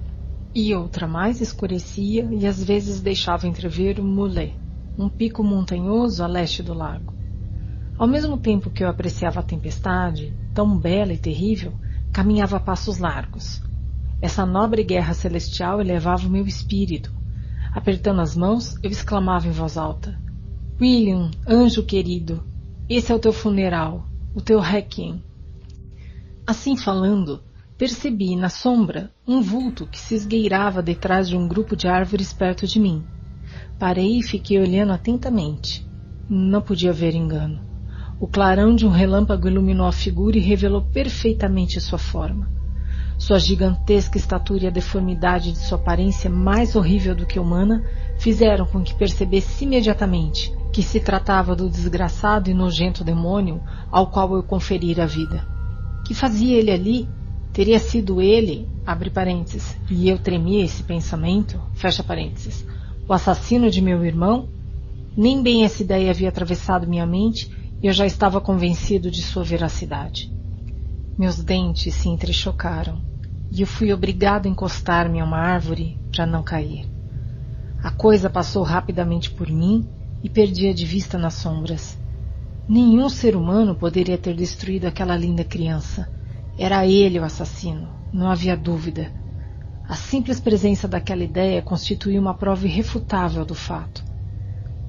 e 0.54 0.74
outra 0.74 1.08
mais 1.08 1.40
escurecia 1.40 2.28
e 2.30 2.46
às 2.46 2.62
vezes 2.62 3.00
deixava 3.00 3.48
entrever 3.48 3.98
o 3.98 4.04
Moulet, 4.04 4.54
um 4.98 5.08
pico 5.08 5.42
montanhoso 5.42 6.22
a 6.22 6.26
leste 6.26 6.62
do 6.62 6.74
lago. 6.74 7.14
Ao 7.96 8.06
mesmo 8.06 8.36
tempo 8.36 8.70
que 8.70 8.84
eu 8.84 8.88
apreciava 8.88 9.40
a 9.40 9.44
tempestade, 9.44 10.34
tão 10.54 10.76
bela 10.76 11.12
e 11.12 11.18
terrível, 11.18 11.72
caminhava 12.12 12.56
a 12.56 12.60
passos 12.60 12.98
largos. 12.98 13.62
Essa 14.20 14.44
nobre 14.44 14.82
guerra 14.84 15.14
celestial 15.14 15.80
elevava 15.80 16.26
o 16.26 16.30
meu 16.30 16.46
espírito. 16.46 17.12
Apertando 17.72 18.20
as 18.20 18.36
mãos, 18.36 18.76
eu 18.82 18.90
exclamava 18.90 19.46
em 19.46 19.52
voz 19.52 19.76
alta: 19.76 20.20
William, 20.80 21.30
anjo 21.46 21.82
querido, 21.84 22.44
esse 22.88 23.12
é 23.12 23.14
o 23.14 23.18
teu 23.18 23.32
funeral, 23.32 24.06
o 24.34 24.40
teu 24.40 24.58
requiem. 24.60 25.22
Assim 26.46 26.76
falando, 26.76 27.42
percebi 27.78 28.34
na 28.34 28.48
sombra 28.48 29.12
um 29.26 29.40
vulto 29.40 29.86
que 29.86 29.98
se 29.98 30.14
esgueirava 30.14 30.82
detrás 30.82 31.28
de 31.28 31.36
um 31.36 31.46
grupo 31.46 31.76
de 31.76 31.86
árvores 31.86 32.32
perto 32.32 32.66
de 32.66 32.80
mim. 32.80 33.04
Parei 33.78 34.18
e 34.18 34.22
fiquei 34.22 34.58
olhando 34.58 34.92
atentamente. 34.92 35.88
Não 36.28 36.60
podia 36.60 36.92
ver 36.92 37.14
engano. 37.14 37.69
O 38.20 38.28
clarão 38.28 38.76
de 38.76 38.84
um 38.84 38.90
relâmpago 38.90 39.48
iluminou 39.48 39.86
a 39.86 39.92
figura 39.92 40.36
e 40.36 40.42
revelou 40.42 40.82
perfeitamente 40.82 41.80
sua 41.80 41.98
forma. 41.98 42.50
Sua 43.16 43.38
gigantesca 43.38 44.18
estatura 44.18 44.64
e 44.64 44.66
a 44.66 44.70
deformidade 44.70 45.52
de 45.52 45.58
sua 45.58 45.78
aparência 45.78 46.28
mais 46.28 46.76
horrível 46.76 47.14
do 47.14 47.24
que 47.24 47.40
humana 47.40 47.82
fizeram 48.18 48.66
com 48.66 48.82
que 48.82 48.94
percebesse 48.94 49.64
imediatamente 49.64 50.54
que 50.70 50.82
se 50.82 51.00
tratava 51.00 51.56
do 51.56 51.70
desgraçado 51.70 52.50
e 52.50 52.54
nojento 52.54 53.02
demônio 53.02 53.58
ao 53.90 54.08
qual 54.08 54.34
eu 54.34 54.42
conferira 54.42 55.04
a 55.04 55.06
vida. 55.06 55.42
Que 56.06 56.12
fazia 56.12 56.58
ele 56.58 56.70
ali? 56.70 57.08
Teria 57.54 57.78
sido 57.78 58.20
ele, 58.20 58.68
abre 58.86 59.08
parênteses, 59.08 59.76
e 59.90 60.10
eu 60.10 60.18
tremia 60.18 60.62
esse 60.62 60.82
pensamento, 60.82 61.58
fecha 61.72 62.02
parênteses, 62.02 62.66
o 63.08 63.14
assassino 63.14 63.70
de 63.70 63.80
meu 63.80 64.04
irmão? 64.04 64.46
Nem 65.16 65.42
bem 65.42 65.64
essa 65.64 65.82
ideia 65.82 66.10
havia 66.10 66.28
atravessado 66.28 66.86
minha 66.86 67.06
mente 67.06 67.50
eu 67.82 67.92
já 67.92 68.04
estava 68.04 68.40
convencido 68.40 69.10
de 69.10 69.22
sua 69.22 69.42
veracidade. 69.42 70.30
Meus 71.16 71.42
dentes 71.42 71.94
se 71.94 72.08
entrechocaram 72.08 73.00
e 73.50 73.62
eu 73.62 73.66
fui 73.66 73.92
obrigado 73.92 74.46
a 74.46 74.48
encostar-me 74.48 75.18
a 75.20 75.24
uma 75.24 75.38
árvore 75.38 75.98
para 76.10 76.10
para 76.12 76.26
não 76.26 76.42
cair. 76.42 76.86
A 77.82 77.90
coisa 77.90 78.28
passou 78.28 78.62
rapidamente 78.62 79.30
por 79.30 79.48
mim 79.48 79.88
e 80.22 80.28
perdia 80.28 80.74
de 80.74 80.84
vista 80.84 81.16
nas 81.16 81.34
sombras. 81.34 81.96
Nenhum 82.68 83.08
ser 83.08 83.34
humano 83.34 83.74
poderia 83.74 84.18
ter 84.18 84.34
destruído 84.34 84.84
aquela 84.84 85.16
linda 85.16 85.42
criança. 85.42 86.06
Era 86.58 86.86
ele 86.86 87.18
o 87.18 87.24
assassino, 87.24 87.88
não 88.12 88.30
havia 88.30 88.56
dúvida. 88.56 89.10
A 89.88 89.94
simples 89.94 90.38
presença 90.38 90.86
daquela 90.86 91.24
ideia 91.24 91.62
constituía 91.62 92.20
uma 92.20 92.34
prova 92.34 92.66
irrefutável 92.66 93.44
do 93.44 93.54
fato. 93.54 94.09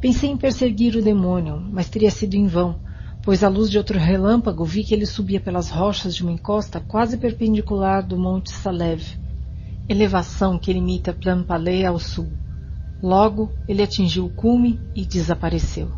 Pensei 0.02 0.32
em 0.32 0.38
perseguir 0.38 0.96
o 0.96 1.02
demônio, 1.04 1.62
mas 1.72 1.88
teria 1.88 2.10
sido 2.10 2.34
em 2.34 2.48
vão, 2.48 2.82
pois 3.22 3.44
à 3.44 3.48
luz 3.48 3.70
de 3.70 3.78
outro 3.78 4.00
relâmpago 4.00 4.66
vi 4.66 4.84
que 4.84 4.96
ele 4.96 5.06
subia 5.06 5.40
pelas 5.40 5.70
rochas 5.70 6.16
de 6.16 6.24
uma 6.24 6.32
encosta 6.32 6.80
quase 6.80 7.18
perpendicular 7.18 8.02
do 8.06 8.18
Monte 8.18 8.52
Salev, 8.52 9.04
elevação 9.88 10.58
que 10.58 10.74
limita 10.74 11.14
Plampalé 11.14 11.86
ao 11.86 12.00
sul. 12.00 12.32
Logo, 13.00 13.54
ele 13.68 13.84
atingiu 13.84 14.26
o 14.26 14.30
cume 14.30 14.80
e 14.96 15.06
desapareceu. 15.06 15.92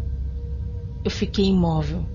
Eu 1.06 1.12
fiquei 1.12 1.46
imóvel. 1.46 2.06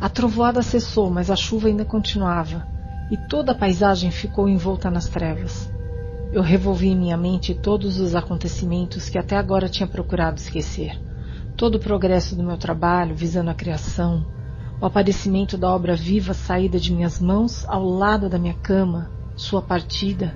A 0.00 0.08
trovoada 0.08 0.60
cessou, 0.60 1.08
mas 1.08 1.30
a 1.30 1.36
chuva 1.36 1.68
ainda 1.68 1.84
continuava, 1.84 2.66
e 3.08 3.16
toda 3.16 3.52
a 3.52 3.54
paisagem 3.54 4.10
ficou 4.10 4.48
envolta 4.48 4.90
nas 4.90 5.08
trevas. 5.08 5.75
Eu 6.32 6.42
revolvi 6.42 6.88
em 6.88 6.96
minha 6.96 7.16
mente 7.16 7.54
todos 7.54 7.98
os 7.98 8.14
acontecimentos 8.14 9.08
que 9.08 9.18
até 9.18 9.36
agora 9.36 9.68
tinha 9.68 9.86
procurado 9.86 10.38
esquecer. 10.38 10.98
Todo 11.56 11.76
o 11.76 11.80
progresso 11.80 12.36
do 12.36 12.42
meu 12.42 12.56
trabalho 12.56 13.14
visando 13.14 13.50
a 13.50 13.54
criação, 13.54 14.26
o 14.80 14.86
aparecimento 14.86 15.56
da 15.56 15.74
obra 15.74 15.96
viva 15.96 16.34
saída 16.34 16.78
de 16.78 16.92
minhas 16.92 17.20
mãos 17.20 17.64
ao 17.68 17.84
lado 17.84 18.28
da 18.28 18.38
minha 18.38 18.54
cama, 18.54 19.10
sua 19.36 19.62
partida, 19.62 20.34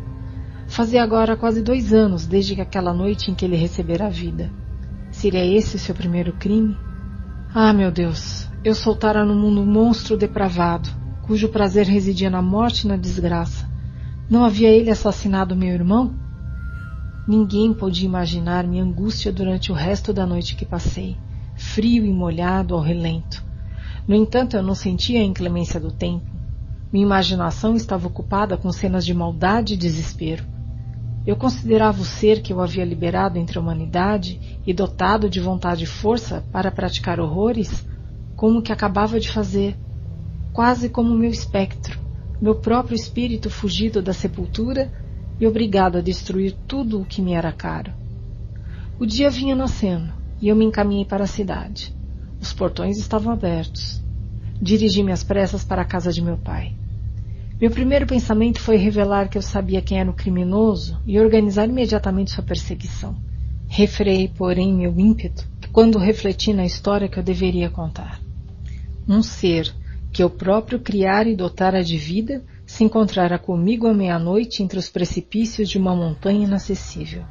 Fazia 0.70 1.02
agora 1.02 1.36
quase 1.36 1.62
dois 1.62 1.92
anos 1.92 2.26
desde 2.26 2.54
que 2.54 2.60
aquela 2.60 2.94
noite 2.94 3.28
em 3.28 3.34
que 3.34 3.44
ele 3.44 3.56
recebera 3.56 4.06
a 4.06 4.08
vida. 4.08 4.52
Seria 5.10 5.44
esse 5.44 5.74
o 5.74 5.78
seu 5.80 5.96
primeiro 5.96 6.32
crime? 6.34 6.78
Ah, 7.52 7.72
meu 7.72 7.90
Deus, 7.90 8.48
eu 8.64 8.72
soltara 8.72 9.24
no 9.24 9.34
mundo 9.34 9.62
um 9.62 9.66
monstro 9.66 10.16
depravado, 10.16 10.88
cujo 11.26 11.48
prazer 11.48 11.86
residia 11.86 12.30
na 12.30 12.40
morte 12.40 12.84
e 12.84 12.88
na 12.88 12.96
desgraça. 12.96 13.69
Não 14.31 14.44
havia 14.44 14.68
ele 14.68 14.91
assassinado 14.91 15.57
meu 15.57 15.70
irmão? 15.70 16.15
Ninguém 17.26 17.75
podia 17.75 18.07
imaginar 18.07 18.65
minha 18.65 18.84
angústia 18.84 19.33
durante 19.33 19.73
o 19.73 19.75
resto 19.75 20.12
da 20.12 20.25
noite 20.25 20.55
que 20.55 20.65
passei, 20.65 21.17
frio 21.57 22.07
e 22.07 22.12
molhado 22.12 22.76
ao 22.76 22.81
relento. 22.81 23.44
No 24.07 24.15
entanto, 24.15 24.57
eu 24.57 24.62
não 24.62 24.73
sentia 24.73 25.18
a 25.18 25.25
inclemência 25.25 25.81
do 25.81 25.91
tempo. 25.91 26.25
Minha 26.92 27.07
imaginação 27.07 27.75
estava 27.75 28.07
ocupada 28.07 28.57
com 28.57 28.70
cenas 28.70 29.05
de 29.05 29.12
maldade 29.12 29.75
e 29.75 29.76
desespero. 29.76 30.44
Eu 31.26 31.34
considerava 31.34 32.00
o 32.00 32.05
ser 32.05 32.41
que 32.41 32.52
eu 32.52 32.60
havia 32.60 32.84
liberado 32.84 33.36
entre 33.36 33.59
a 33.59 33.60
humanidade 33.60 34.60
e 34.65 34.73
dotado 34.73 35.28
de 35.28 35.41
vontade 35.41 35.83
e 35.83 35.89
força 35.89 36.44
para 36.52 36.70
praticar 36.70 37.18
horrores 37.18 37.84
como 38.36 38.60
o 38.60 38.62
que 38.62 38.73
acabava 38.73 39.18
de 39.18 39.28
fazer, 39.28 39.76
quase 40.52 40.89
como 40.89 41.17
meu 41.17 41.31
espectro, 41.31 41.99
meu 42.40 42.54
próprio 42.54 42.94
espírito 42.94 43.50
fugido 43.50 44.00
da 44.00 44.12
sepultura 44.12 44.90
e 45.38 45.46
obrigado 45.46 45.98
a 45.98 46.00
destruir 46.00 46.56
tudo 46.66 47.00
o 47.00 47.04
que 47.04 47.20
me 47.20 47.32
era 47.32 47.52
caro. 47.52 47.92
O 48.98 49.06
dia 49.06 49.30
vinha 49.30 49.54
nascendo 49.54 50.12
e 50.40 50.48
eu 50.48 50.56
me 50.56 50.64
encaminhei 50.64 51.04
para 51.04 51.24
a 51.24 51.26
cidade. 51.26 51.94
Os 52.40 52.52
portões 52.52 52.98
estavam 52.98 53.32
abertos. 53.32 54.02
Dirigi-me 54.60 55.12
às 55.12 55.22
pressas 55.22 55.64
para 55.64 55.82
a 55.82 55.86
casa 55.86 56.12
de 56.12 56.22
meu 56.22 56.38
pai. 56.38 56.74
Meu 57.60 57.70
primeiro 57.70 58.06
pensamento 58.06 58.60
foi 58.60 58.76
revelar 58.76 59.28
que 59.28 59.36
eu 59.36 59.42
sabia 59.42 59.82
quem 59.82 59.98
era 59.98 60.10
o 60.10 60.14
criminoso 60.14 60.98
e 61.06 61.18
organizar 61.18 61.68
imediatamente 61.68 62.30
sua 62.30 62.42
perseguição. 62.42 63.16
Refreiei, 63.68 64.28
porém, 64.28 64.72
meu 64.72 64.98
ímpeto 64.98 65.50
quando 65.72 65.98
refleti 65.98 66.52
na 66.52 66.64
história 66.64 67.08
que 67.08 67.18
eu 67.18 67.22
deveria 67.22 67.70
contar. 67.70 68.20
Um 69.08 69.22
ser 69.22 69.72
que 70.12 70.22
eu 70.22 70.30
próprio 70.30 70.80
criara 70.80 71.28
e 71.28 71.36
dotara 71.36 71.82
de 71.82 71.97
vida 71.97 72.42
se 72.66 72.84
encontrara 72.84 73.39
comigo 73.39 73.86
à 73.86 73.94
meia-noite 73.94 74.62
entre 74.62 74.78
os 74.78 74.89
precipícios 74.89 75.68
de 75.68 75.78
uma 75.78 75.94
montanha 75.94 76.44
inacessível. 76.44 77.24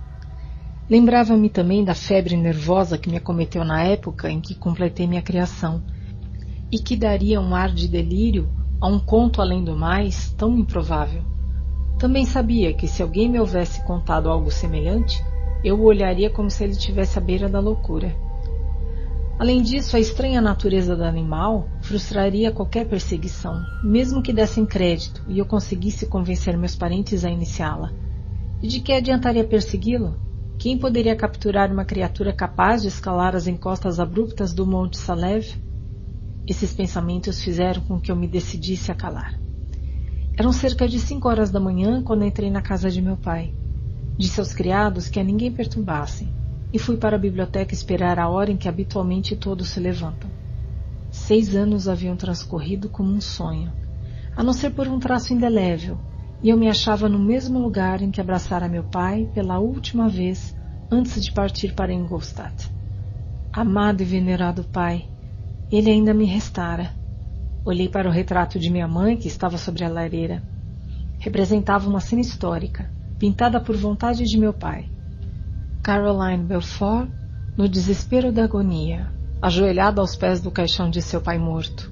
Lembrava-me 0.89 1.49
também 1.49 1.83
da 1.83 1.93
febre 1.93 2.35
nervosa 2.35 2.97
que 2.97 3.09
me 3.09 3.17
acometeu 3.17 3.63
na 3.63 3.83
época 3.83 4.29
em 4.29 4.41
que 4.41 4.55
completei 4.55 5.05
minha 5.07 5.21
criação 5.21 5.83
e 6.71 6.79
que 6.79 6.95
daria 6.95 7.39
um 7.39 7.53
ar 7.53 7.71
de 7.71 7.87
delírio 7.87 8.49
a 8.81 8.87
um 8.87 8.99
conto 8.99 9.41
além 9.41 9.63
do 9.63 9.75
mais 9.75 10.31
tão 10.33 10.57
improvável. 10.57 11.23
Também 11.99 12.25
sabia 12.25 12.73
que 12.73 12.87
se 12.87 13.03
alguém 13.03 13.29
me 13.29 13.39
houvesse 13.39 13.85
contado 13.85 14.29
algo 14.29 14.49
semelhante, 14.49 15.21
eu 15.63 15.79
o 15.79 15.83
olharia 15.83 16.29
como 16.29 16.49
se 16.49 16.63
ele 16.63 16.71
estivesse 16.71 17.19
à 17.19 17.21
beira 17.21 17.49
da 17.49 17.59
loucura. 17.59 18.15
Além 19.39 19.61
disso, 19.61 19.95
a 19.95 19.99
estranha 20.01 20.41
natureza 20.41 20.97
do 20.97 21.03
animal 21.05 21.69
frustraria 21.81 22.51
qualquer 22.51 22.85
perseguição, 22.85 23.63
mesmo 23.81 24.21
que 24.21 24.33
dessem 24.33 24.65
crédito 24.65 25.23
e 25.29 25.39
eu 25.39 25.45
conseguisse 25.45 26.05
convencer 26.05 26.57
meus 26.57 26.75
parentes 26.75 27.23
a 27.23 27.29
iniciá-la. 27.29 27.89
E 28.61 28.67
de 28.67 28.81
que 28.81 28.91
adiantaria 28.91 29.45
persegui-lo? 29.45 30.17
Quem 30.59 30.77
poderia 30.77 31.15
capturar 31.15 31.71
uma 31.71 31.85
criatura 31.85 32.33
capaz 32.33 32.81
de 32.81 32.89
escalar 32.89 33.33
as 33.33 33.47
encostas 33.47 33.97
abruptas 33.97 34.51
do 34.51 34.65
Monte 34.65 34.97
Salev? 34.97 35.47
Esses 36.45 36.73
pensamentos 36.73 37.41
fizeram 37.41 37.81
com 37.83 37.97
que 37.97 38.11
eu 38.11 38.17
me 38.17 38.27
decidisse 38.27 38.91
a 38.91 38.95
calar. 38.95 39.39
Eram 40.37 40.51
cerca 40.51 40.85
de 40.85 40.99
cinco 40.99 41.29
horas 41.29 41.49
da 41.49 41.61
manhã 41.61 42.03
quando 42.03 42.25
entrei 42.25 42.51
na 42.51 42.61
casa 42.61 42.91
de 42.91 43.01
meu 43.01 43.15
pai. 43.15 43.53
Disse 44.17 44.41
aos 44.41 44.53
criados 44.53 45.07
que 45.07 45.17
a 45.17 45.23
ninguém 45.23 45.49
perturbassem 45.49 46.38
e 46.71 46.77
fui 46.79 46.97
para 46.97 47.15
a 47.15 47.19
biblioteca 47.19 47.73
esperar 47.73 48.19
a 48.19 48.29
hora 48.29 48.51
em 48.51 48.57
que 48.57 48.67
habitualmente 48.67 49.35
todos 49.35 49.69
se 49.69 49.79
levantam. 49.79 50.29
Seis 51.11 51.55
anos 51.55 51.87
haviam 51.87 52.15
transcorrido 52.15 52.89
como 52.89 53.11
um 53.11 53.21
sonho, 53.21 53.71
a 54.35 54.43
não 54.43 54.53
ser 54.53 54.71
por 54.71 54.87
um 54.87 54.99
traço 54.99 55.33
indelével, 55.33 55.97
e 56.41 56.49
eu 56.49 56.57
me 56.57 56.69
achava 56.69 57.09
no 57.09 57.19
mesmo 57.19 57.59
lugar 57.59 58.01
em 58.01 58.11
que 58.11 58.21
abraçara 58.21 58.67
meu 58.67 58.83
pai 58.83 59.27
pela 59.33 59.59
última 59.59 60.07
vez 60.07 60.55
antes 60.91 61.21
de 61.23 61.31
partir 61.31 61.73
para 61.73 61.93
Ingolstadt. 61.93 62.71
Amado 63.51 64.01
e 64.01 64.05
venerado 64.05 64.63
pai, 64.63 65.07
ele 65.71 65.89
ainda 65.89 66.13
me 66.13 66.25
restara. 66.25 66.91
Olhei 67.65 67.89
para 67.89 68.07
o 68.07 68.11
retrato 68.11 68.57
de 68.59 68.69
minha 68.69 68.87
mãe 68.87 69.17
que 69.17 69.27
estava 69.27 69.57
sobre 69.57 69.83
a 69.83 69.89
lareira. 69.89 70.41
Representava 71.19 71.89
uma 71.89 71.99
cena 71.99 72.21
histórica, 72.21 72.89
pintada 73.19 73.59
por 73.59 73.75
vontade 73.75 74.23
de 74.23 74.37
meu 74.37 74.53
pai. 74.53 74.89
Caroline 75.81 76.43
Belfort, 76.43 77.09
no 77.55 77.67
desespero 77.67 78.33
da 78.33 78.43
agonia, 78.43 79.07
ajoelhada 79.41 80.01
aos 80.01 80.13
pés 80.13 80.41
do 80.41 80.51
caixão 80.51 80.89
de 80.89 81.01
seu 81.01 81.21
pai 81.21 81.37
morto. 81.37 81.89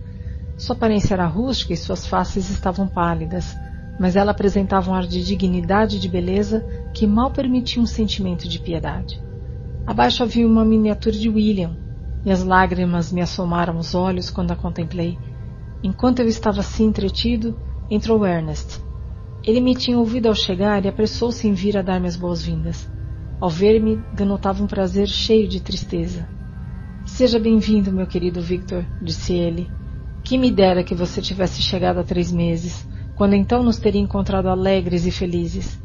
Sua 0.57 0.75
aparência 0.75 1.13
era 1.13 1.25
rústica 1.25 1.73
e 1.73 1.77
suas 1.77 2.05
faces 2.05 2.49
estavam 2.49 2.85
pálidas, 2.85 3.57
mas 3.97 4.17
ela 4.17 4.31
apresentava 4.31 4.91
um 4.91 4.93
ar 4.93 5.07
de 5.07 5.23
dignidade 5.23 5.95
e 5.95 5.99
de 5.99 6.09
beleza 6.09 6.65
que 6.93 7.07
mal 7.07 7.31
permitia 7.31 7.81
um 7.81 7.85
sentimento 7.85 8.47
de 8.47 8.59
piedade. 8.59 9.19
Abaixo 9.85 10.21
havia 10.21 10.45
uma 10.45 10.65
miniatura 10.65 11.15
de 11.15 11.29
William, 11.29 11.77
e 12.25 12.31
as 12.31 12.43
lágrimas 12.43 13.09
me 13.11 13.21
assomaram 13.21 13.77
os 13.77 13.95
olhos 13.95 14.29
quando 14.29 14.51
a 14.51 14.55
contemplei. 14.55 15.17
Enquanto 15.81 16.19
eu 16.19 16.27
estava 16.27 16.59
assim 16.59 16.87
entretido, 16.87 17.57
entrou 17.89 18.25
Ernest. 18.25 18.81
Ele 19.45 19.61
me 19.61 19.73
tinha 19.73 19.97
ouvido 19.97 20.27
ao 20.27 20.35
chegar 20.35 20.83
e 20.83 20.89
apressou-se 20.89 21.47
em 21.47 21.53
vir 21.53 21.77
a 21.77 21.81
dar-me 21.81 22.07
as 22.07 22.17
boas-vindas. 22.17 22.96
Ao 23.39 23.51
ver-me, 23.51 24.01
denotava 24.13 24.63
um 24.63 24.67
prazer 24.67 25.07
cheio 25.07 25.47
de 25.47 25.61
tristeza. 25.61 26.27
Seja 27.05 27.37
bem-vindo, 27.37 27.91
meu 27.91 28.07
querido 28.07 28.41
Victor, 28.41 28.83
disse 28.99 29.31
ele. 29.31 29.69
Que 30.23 30.39
me 30.39 30.49
dera 30.49 30.83
que 30.83 30.95
você 30.95 31.21
tivesse 31.21 31.61
chegado 31.61 31.99
há 31.99 32.03
três 32.03 32.31
meses, 32.31 32.87
quando 33.15 33.35
então 33.35 33.61
nos 33.61 33.77
teria 33.77 34.01
encontrado 34.01 34.49
alegres 34.49 35.05
e 35.05 35.11
felizes. 35.11 35.79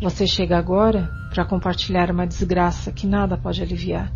Você 0.00 0.26
chega 0.26 0.58
agora 0.58 1.08
para 1.32 1.44
compartilhar 1.44 2.10
uma 2.10 2.26
desgraça 2.26 2.90
que 2.90 3.06
nada 3.06 3.36
pode 3.36 3.62
aliviar. 3.62 4.12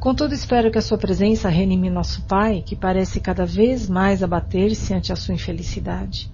Contudo, 0.00 0.34
espero 0.34 0.72
que 0.72 0.78
a 0.78 0.82
sua 0.82 0.98
presença 0.98 1.48
reanime 1.48 1.88
nosso 1.88 2.22
pai, 2.22 2.64
que 2.66 2.74
parece 2.74 3.20
cada 3.20 3.46
vez 3.46 3.88
mais 3.88 4.24
abater-se 4.24 4.92
ante 4.92 5.12
a 5.12 5.16
sua 5.16 5.34
infelicidade. 5.34 6.28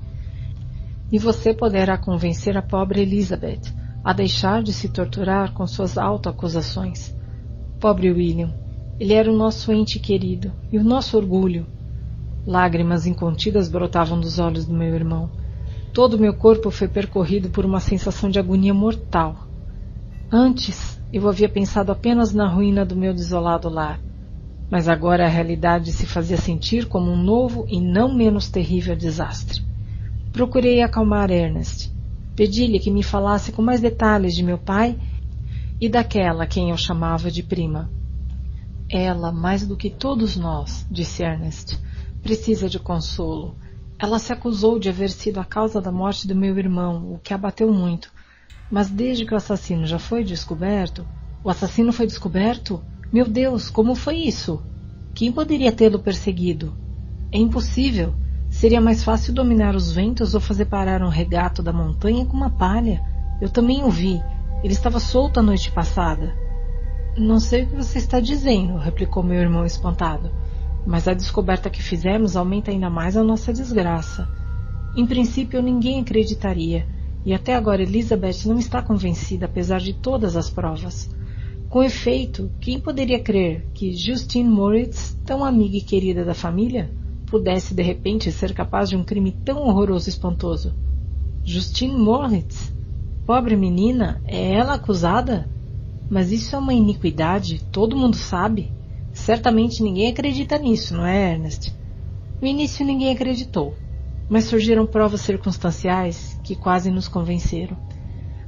E 1.13 1.19
você 1.19 1.53
poderá 1.53 1.99
convencer 1.99 2.57
a 2.57 2.63
pobre 2.63 3.03
Elizabeth 3.03 3.77
a 4.09 4.15
deixar 4.15 4.63
de 4.63 4.73
se 4.73 4.89
torturar 4.89 5.53
com 5.53 5.67
suas 5.67 5.99
autoacusações. 5.99 7.15
Pobre 7.79 8.11
William, 8.11 8.55
ele 8.99 9.13
era 9.13 9.31
o 9.31 9.37
nosso 9.37 9.71
ente 9.71 9.99
querido 9.99 10.51
e 10.73 10.79
o 10.79 10.83
nosso 10.83 11.15
orgulho. 11.19 11.67
Lágrimas 12.47 13.07
incontidas 13.07 13.69
brotavam 13.69 14.19
dos 14.19 14.39
olhos 14.39 14.65
do 14.65 14.73
meu 14.73 14.95
irmão. 14.95 15.29
Todo 15.93 16.15
o 16.15 16.19
meu 16.19 16.33
corpo 16.33 16.71
foi 16.71 16.89
percorrido 16.89 17.51
por 17.51 17.67
uma 17.67 17.81
sensação 17.81 18.31
de 18.31 18.39
agonia 18.39 18.73
mortal. 18.73 19.47
Antes, 20.33 20.99
eu 21.13 21.29
havia 21.29 21.47
pensado 21.51 21.93
apenas 21.93 22.33
na 22.33 22.49
ruína 22.49 22.87
do 22.87 22.97
meu 22.97 23.13
desolado 23.13 23.69
lar, 23.69 24.01
mas 24.71 24.89
agora 24.89 25.27
a 25.27 25.29
realidade 25.29 25.93
se 25.93 26.07
fazia 26.07 26.39
sentir 26.39 26.87
como 26.87 27.11
um 27.11 27.23
novo 27.23 27.67
e 27.69 27.79
não 27.79 28.15
menos 28.15 28.49
terrível 28.49 28.97
desastre. 28.97 29.63
Procurei 30.33 30.81
acalmar 30.81 31.31
Ernest. 31.31 31.98
Pedi-lhe 32.39 32.79
que 32.79 32.89
me 32.89 33.03
falasse 33.03 33.51
com 33.51 33.61
mais 33.61 33.81
detalhes 33.81 34.33
de 34.33 34.45
meu 34.45 34.59
pai 34.59 34.97
e 35.81 35.89
daquela 35.89 36.47
quem 36.47 36.71
eu 36.71 36.77
chamava 36.77 37.33
de 37.33 37.43
prima. 37.43 37.91
Ela, 38.89 39.33
mais 39.33 39.67
do 39.67 39.77
que 39.77 39.91
todos 39.91 40.37
nós, 40.37 40.87
disse 40.89 41.25
Ernest, 41.25 41.77
precisa 42.23 42.69
de 42.69 42.79
consolo. 42.79 43.57
Ela 43.99 44.21
se 44.21 44.33
acusou 44.33 44.79
de 44.79 44.89
haver 44.89 45.11
sido 45.11 45.41
a 45.41 45.45
causa 45.45 45.81
da 45.81 45.91
morte 45.91 46.29
do 46.29 46.35
meu 46.37 46.57
irmão, 46.57 47.13
o 47.13 47.19
que 47.19 47.35
abateu 47.35 47.75
muito. 47.75 48.09
Mas 48.71 48.89
desde 48.89 49.27
que 49.27 49.35
o 49.35 49.37
assassino 49.37 49.85
já 49.85 49.99
foi 49.99 50.23
descoberto. 50.23 51.05
O 51.43 51.51
assassino 51.51 51.93
foi 51.93 52.07
descoberto? 52.07 52.81
Meu 53.13 53.27
Deus, 53.29 53.69
como 53.69 53.97
foi 53.97 54.15
isso? 54.15 54.63
Quem 55.13 55.33
poderia 55.33 55.73
tê-lo 55.73 55.99
perseguido? 55.99 56.79
É 57.33 57.39
impossível. 57.39 58.15
Seria 58.59 58.81
mais 58.81 59.05
fácil 59.05 59.33
dominar 59.33 59.77
os 59.77 59.93
ventos 59.93 60.35
ou 60.35 60.41
fazer 60.41 60.65
parar 60.65 61.01
um 61.01 61.09
regato 61.09 61.63
da 61.63 61.73
montanha 61.73 62.27
com 62.27 62.37
uma 62.37 62.51
palha. 62.51 63.01
Eu 63.41 63.49
também 63.49 63.85
o 63.85 63.89
vi. 63.89 64.21
Ele 64.65 64.73
estava 64.73 64.99
solto 64.99 65.39
a 65.39 65.43
noite 65.45 65.71
passada. 65.71 66.37
Não 67.17 67.39
sei 67.39 67.63
o 67.63 67.67
que 67.69 67.77
você 67.77 67.99
está 67.99 68.19
dizendo, 68.19 68.77
replicou 68.77 69.23
meu 69.23 69.39
irmão 69.39 69.65
espantado. 69.65 70.33
Mas 70.85 71.07
a 71.07 71.15
descoberta 71.15 71.71
que 71.71 71.81
fizemos 71.81 72.35
aumenta 72.35 72.73
ainda 72.73 72.91
mais 72.91 73.17
a 73.17 73.23
nossa 73.23 73.53
desgraça. 73.53 74.29
Em 74.97 75.07
princípio, 75.07 75.63
ninguém 75.63 76.01
acreditaria, 76.01 76.85
e 77.25 77.33
até 77.33 77.55
agora 77.55 77.83
Elizabeth 77.85 78.45
não 78.45 78.59
está 78.59 78.83
convencida, 78.83 79.47
apesar 79.47 79.79
de 79.79 79.93
todas 79.93 80.35
as 80.35 80.51
provas. 80.51 81.09
Com 81.69 81.81
efeito, 81.81 82.51
quem 82.61 82.81
poderia 82.81 83.23
crer 83.23 83.69
que 83.73 83.95
Justine 83.95 84.49
Moritz, 84.49 85.17
tão 85.25 85.45
amiga 85.45 85.77
e 85.77 85.81
querida 85.81 86.25
da 86.25 86.35
família, 86.35 86.91
pudesse 87.29 87.75
de 87.75 87.83
repente 87.83 88.33
ser 88.33 88.55
capaz 88.55 88.89
de 88.89 88.97
um 88.97 89.05
crime 89.05 89.33
tão 89.45 89.69
horroroso 89.69 90.09
e 90.09 90.11
espantoso? 90.11 90.75
Justine 91.45 91.97
Moritz? 91.97 92.73
Pobre 93.27 93.57
menina, 93.57 94.21
é 94.25 94.53
ela 94.55 94.75
acusada? 94.75 95.49
Mas 96.09 96.33
isso 96.33 96.57
é 96.57 96.59
uma 96.59 96.73
iniquidade, 96.73 97.63
todo 97.71 97.97
mundo 97.97 98.17
sabe. 98.17 98.73
Certamente 99.13 99.83
ninguém 99.83 100.11
acredita 100.11 100.59
nisso, 100.59 100.97
não 100.97 101.05
é, 101.05 101.33
Ernest? 101.33 101.73
No 102.41 102.49
início 102.49 102.87
ninguém 102.87 103.11
acreditou, 103.11 103.77
mas 104.29 104.45
surgiram 104.45 104.87
provas 104.87 105.21
circunstanciais 105.21 106.39
que 106.43 106.57
quase 106.57 106.91
nos 106.91 107.09
convenceram. 107.09 107.77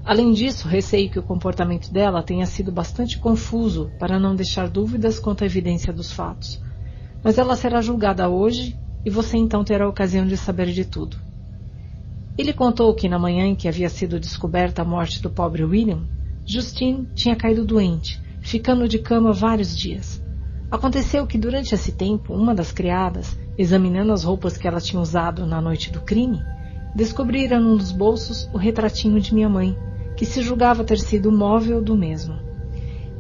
Além 0.05 0.33
disso, 0.33 0.67
receio 0.67 1.11
que 1.11 1.19
o 1.19 1.23
comportamento 1.23 1.93
dela 1.93 2.23
tenha 2.23 2.47
sido 2.47 2.73
bastante 2.73 3.19
confuso 3.19 3.93
para 3.99 4.19
não 4.19 4.35
deixar 4.35 4.69
dúvidas 4.69 5.19
quanto 5.19 5.43
à 5.43 5.47
evidência 5.47 5.93
dos 5.93 6.11
fatos. 6.11 6.59
Mas 7.23 7.39
ela 7.39 7.57
será 7.57 7.81
julgada 7.81 8.29
hoje 8.29 8.77
e 9.05 9.11
você 9.11 9.37
então 9.37 9.65
terá 9.65 9.85
a 9.85 9.89
ocasião 9.89 10.27
de 10.27 10.37
saber 10.37 10.67
de 10.67 10.85
tudo. 10.85 11.17
Ele 12.37 12.53
contou 12.53 12.95
que 12.95 13.09
na 13.09 13.19
manhã 13.19 13.47
em 13.47 13.55
que 13.55 13.69
havia 13.69 13.89
sido 13.89 14.19
descoberta 14.19 14.83
a 14.83 14.85
morte 14.85 15.23
do 15.23 15.29
pobre 15.29 15.65
William, 15.65 16.07
Justine 16.47 17.07
tinha 17.15 17.37
caído 17.37 17.65
doente, 17.65 18.21
ficando 18.41 18.89
de 18.89 18.99
cama 18.99 19.33
vários 19.33 19.77
dias. 19.77 20.23
Aconteceu 20.71 21.27
que 21.27 21.37
durante 21.37 21.75
esse 21.75 21.93
tempo, 21.93 22.33
uma 22.33 22.55
das 22.55 22.73
criadas, 22.73 23.37
examinando 23.59 24.13
as 24.13 24.25
roupas 24.25 24.57
que 24.57 24.67
ela 24.67 24.81
tinha 24.81 25.03
usado 25.03 25.45
na 25.45 25.61
noite 25.61 25.91
do 25.91 26.01
crime, 26.01 26.41
descobrira 26.95 27.61
num 27.61 27.77
dos 27.77 27.93
bolsos 27.93 28.49
o 28.55 28.59
retratinho 28.59 29.21
de 29.21 29.35
minha 29.35 29.49
mãe, 29.49 29.77
que 30.17 30.25
se 30.25 30.43
julgava 30.43 30.85
ter 30.85 30.99
sido 30.99 31.29
o 31.29 31.33
móvel 31.33 31.83
do 31.83 31.97
mesmo. 31.97 32.50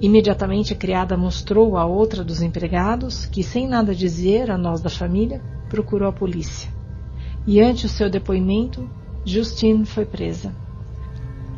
Imediatamente 0.01 0.73
a 0.73 0.77
criada 0.77 1.17
mostrou 1.17 1.77
a 1.77 1.85
outra 1.85 2.25
dos 2.25 2.41
empregados, 2.41 3.27
que, 3.27 3.43
sem 3.43 3.69
nada 3.69 3.95
dizer 3.95 4.51
a 4.51 4.57
nós 4.57 4.81
da 4.81 4.89
família, 4.89 5.43
procurou 5.69 6.09
a 6.09 6.13
polícia. 6.13 6.71
E 7.47 7.61
ante 7.61 7.85
o 7.85 7.89
seu 7.89 8.09
depoimento, 8.09 8.89
Justine 9.27 9.85
foi 9.85 10.07
presa. 10.07 10.55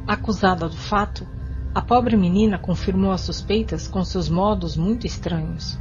Acusada 0.06 0.68
do 0.68 0.76
fato, 0.76 1.24
a 1.72 1.80
pobre 1.80 2.16
menina 2.16 2.58
confirmou 2.58 3.12
as 3.12 3.20
suspeitas 3.20 3.86
com 3.86 4.04
seus 4.04 4.28
modos 4.28 4.76
muito 4.76 5.06
estranhos. 5.06 5.78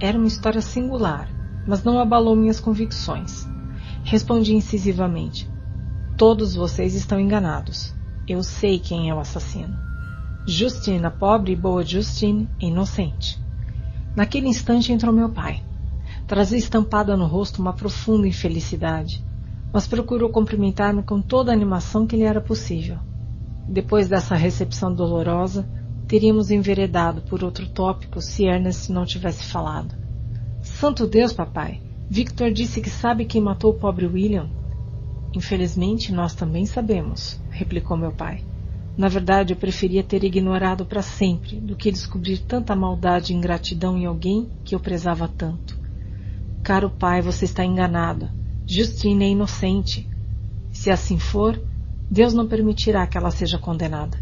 Era 0.00 0.16
uma 0.16 0.26
história 0.26 0.62
singular, 0.62 1.28
mas 1.66 1.84
não 1.84 2.00
abalou 2.00 2.34
minhas 2.34 2.58
convicções. 2.58 3.46
Respondi 4.04 4.54
incisivamente: 4.54 5.48
Todos 6.16 6.54
vocês 6.54 6.94
estão 6.94 7.20
enganados. 7.20 7.94
Eu 8.26 8.42
sei 8.42 8.78
quem 8.78 9.10
é 9.10 9.14
o 9.14 9.20
assassino. 9.20 9.93
Justine, 10.46 11.06
a 11.06 11.10
pobre 11.10 11.52
e 11.52 11.56
boa 11.56 11.82
Justine, 11.82 12.50
inocente. 12.60 13.38
Naquele 14.14 14.46
instante 14.46 14.92
entrou 14.92 15.10
meu 15.10 15.30
pai. 15.30 15.62
Trazia 16.26 16.58
estampada 16.58 17.16
no 17.16 17.26
rosto 17.26 17.62
uma 17.62 17.72
profunda 17.72 18.28
infelicidade, 18.28 19.24
mas 19.72 19.86
procurou 19.86 20.28
cumprimentar-me 20.28 21.02
com 21.02 21.22
toda 21.22 21.50
a 21.50 21.54
animação 21.54 22.06
que 22.06 22.14
lhe 22.14 22.24
era 22.24 22.42
possível. 22.42 22.98
Depois 23.66 24.06
dessa 24.06 24.34
recepção 24.34 24.94
dolorosa, 24.94 25.66
teríamos 26.06 26.50
enveredado 26.50 27.22
por 27.22 27.42
outro 27.42 27.66
tópico 27.66 28.20
se 28.20 28.44
Ernest 28.44 28.92
não 28.92 29.06
tivesse 29.06 29.44
falado. 29.44 29.94
Santo 30.60 31.06
Deus, 31.06 31.32
papai! 31.32 31.80
Victor 32.10 32.52
disse 32.52 32.82
que 32.82 32.90
sabe 32.90 33.24
quem 33.24 33.40
matou 33.40 33.70
o 33.70 33.78
pobre 33.78 34.06
William. 34.06 34.50
Infelizmente, 35.34 36.12
nós 36.12 36.34
também 36.34 36.66
sabemos, 36.66 37.40
replicou 37.50 37.96
meu 37.96 38.12
pai. 38.12 38.44
Na 38.96 39.08
verdade, 39.08 39.52
eu 39.52 39.56
preferia 39.56 40.04
ter 40.04 40.22
ignorado 40.22 40.86
para 40.86 41.02
sempre 41.02 41.60
do 41.60 41.74
que 41.74 41.90
descobrir 41.90 42.38
tanta 42.38 42.76
maldade 42.76 43.32
e 43.32 43.36
ingratidão 43.36 43.98
em 43.98 44.06
alguém 44.06 44.48
que 44.64 44.74
eu 44.74 44.80
prezava 44.80 45.26
tanto. 45.26 45.76
Caro 46.62 46.88
pai, 46.88 47.20
você 47.20 47.44
está 47.44 47.64
enganado. 47.64 48.30
Justine 48.66 49.24
é 49.24 49.28
inocente. 49.28 50.08
Se 50.72 50.90
assim 50.90 51.18
for, 51.18 51.60
Deus 52.10 52.32
não 52.32 52.46
permitirá 52.46 53.06
que 53.06 53.18
ela 53.18 53.30
seja 53.30 53.58
condenada. 53.58 54.16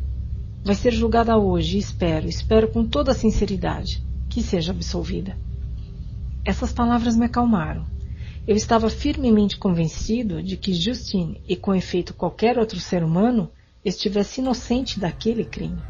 Vai 0.65 0.75
ser 0.75 0.93
julgada 0.93 1.37
hoje 1.37 1.77
espero, 1.77 2.29
espero 2.29 2.69
com 2.69 2.85
toda 2.85 3.15
sinceridade, 3.15 4.03
que 4.31 4.43
seja 4.43 4.73
absolvida. 4.73 5.37
Essas 6.45 6.73
palavras 6.73 7.15
me 7.17 7.27
acalmaram. 7.27 7.85
Eu 8.47 8.57
estava 8.57 8.89
firmemente 8.89 9.59
convencido 9.59 10.43
de 10.43 10.57
que 10.57 10.73
Justine, 10.73 11.41
e 11.49 11.55
com 11.55 11.75
efeito 11.75 12.15
qualquer 12.15 12.59
outro 12.59 12.81
ser 12.81 13.05
humano, 13.05 13.51
estivesse 13.85 14.41
inocente 14.41 14.99
daquele 14.99 15.45
crime. 15.45 15.83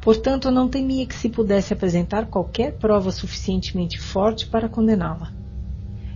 Portanto, 0.00 0.50
não 0.50 0.68
temia 0.68 1.06
que 1.06 1.14
se 1.14 1.28
pudesse 1.28 1.72
apresentar 1.72 2.26
qualquer 2.26 2.72
prova 2.74 3.10
suficientemente 3.10 3.98
forte 3.98 4.46
para 4.46 4.68
condená-la. 4.68 5.32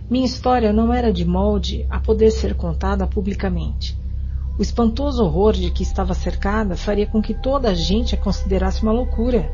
Minha 0.09 0.25
história 0.25 0.71
não 0.71 0.93
era 0.93 1.11
de 1.11 1.25
molde 1.25 1.85
a 1.89 1.99
poder 1.99 2.31
ser 2.31 2.55
contada 2.55 3.05
publicamente. 3.07 3.97
O 4.57 4.61
espantoso 4.61 5.23
horror 5.23 5.53
de 5.53 5.71
que 5.71 5.81
estava 5.81 6.13
cercada 6.13 6.75
faria 6.75 7.07
com 7.07 7.21
que 7.21 7.33
toda 7.33 7.69
a 7.69 7.73
gente 7.73 8.13
a 8.13 8.17
considerasse 8.17 8.83
uma 8.83 8.91
loucura. 8.91 9.51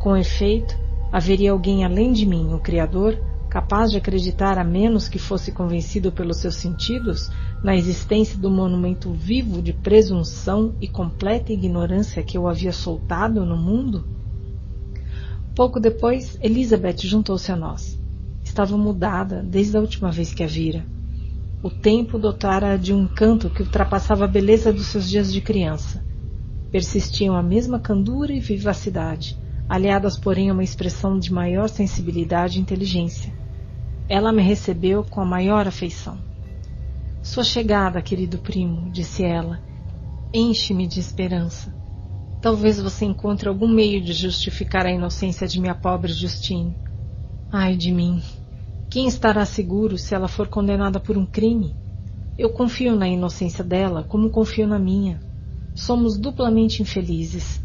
Com 0.00 0.16
efeito, 0.16 0.76
haveria 1.12 1.52
alguém 1.52 1.84
além 1.84 2.12
de 2.12 2.24
mim, 2.24 2.54
o 2.54 2.58
Criador, 2.58 3.18
capaz 3.48 3.90
de 3.90 3.96
acreditar 3.96 4.58
a 4.58 4.64
menos 4.64 5.08
que 5.08 5.18
fosse 5.18 5.52
convencido 5.52 6.10
pelos 6.12 6.38
seus 6.38 6.56
sentidos 6.56 7.30
na 7.62 7.76
existência 7.76 8.38
do 8.38 8.50
monumento 8.50 9.12
vivo 9.12 9.62
de 9.62 9.72
presunção 9.72 10.74
e 10.80 10.88
completa 10.88 11.52
ignorância 11.52 12.22
que 12.22 12.36
eu 12.36 12.48
havia 12.48 12.72
soltado 12.72 13.44
no 13.46 13.56
mundo? 13.56 14.04
Pouco 15.54 15.80
depois, 15.80 16.38
Elizabeth 16.42 16.98
juntou-se 16.98 17.50
a 17.50 17.56
nós. 17.56 17.98
Estava 18.44 18.76
mudada 18.76 19.42
desde 19.42 19.76
a 19.76 19.80
última 19.80 20.12
vez 20.12 20.34
que 20.34 20.42
a 20.42 20.46
vira. 20.46 20.84
O 21.62 21.70
tempo 21.70 22.18
dotara 22.18 22.78
de 22.78 22.92
um 22.92 23.04
encanto 23.04 23.48
que 23.48 23.62
ultrapassava 23.62 24.26
a 24.26 24.28
beleza 24.28 24.72
dos 24.72 24.86
seus 24.86 25.08
dias 25.08 25.32
de 25.32 25.40
criança. 25.40 26.04
Persistiam 26.70 27.34
a 27.34 27.42
mesma 27.42 27.80
candura 27.80 28.32
e 28.32 28.40
vivacidade, 28.40 29.36
aliadas, 29.68 30.18
porém, 30.18 30.50
a 30.50 30.52
uma 30.52 30.64
expressão 30.64 31.18
de 31.18 31.32
maior 31.32 31.68
sensibilidade 31.68 32.58
e 32.58 32.62
inteligência 32.62 33.34
ela 34.08 34.32
me 34.32 34.42
recebeu 34.42 35.02
com 35.02 35.20
a 35.20 35.24
maior 35.24 35.66
afeição. 35.66 36.22
Sua 37.22 37.42
chegada, 37.42 38.00
querido 38.00 38.38
primo, 38.38 38.88
disse 38.90 39.24
ela, 39.24 39.60
enche-me 40.32 40.86
de 40.86 41.00
esperança. 41.00 41.74
Talvez 42.40 42.80
você 42.80 43.04
encontre 43.04 43.48
algum 43.48 43.66
meio 43.66 44.00
de 44.00 44.12
justificar 44.12 44.86
a 44.86 44.92
inocência 44.92 45.48
de 45.48 45.60
minha 45.60 45.74
pobre 45.74 46.12
Justine. 46.12 46.76
Ai 47.50 47.76
de 47.76 47.90
mim! 47.90 48.22
Quem 48.88 49.08
estará 49.08 49.44
seguro 49.44 49.98
se 49.98 50.14
ela 50.14 50.28
for 50.28 50.46
condenada 50.46 51.00
por 51.00 51.18
um 51.18 51.26
crime? 51.26 51.74
Eu 52.38 52.50
confio 52.50 52.94
na 52.94 53.08
inocência 53.08 53.64
dela 53.64 54.04
como 54.04 54.30
confio 54.30 54.68
na 54.68 54.78
minha. 54.78 55.20
Somos 55.74 56.16
duplamente 56.16 56.80
infelizes. 56.80 57.60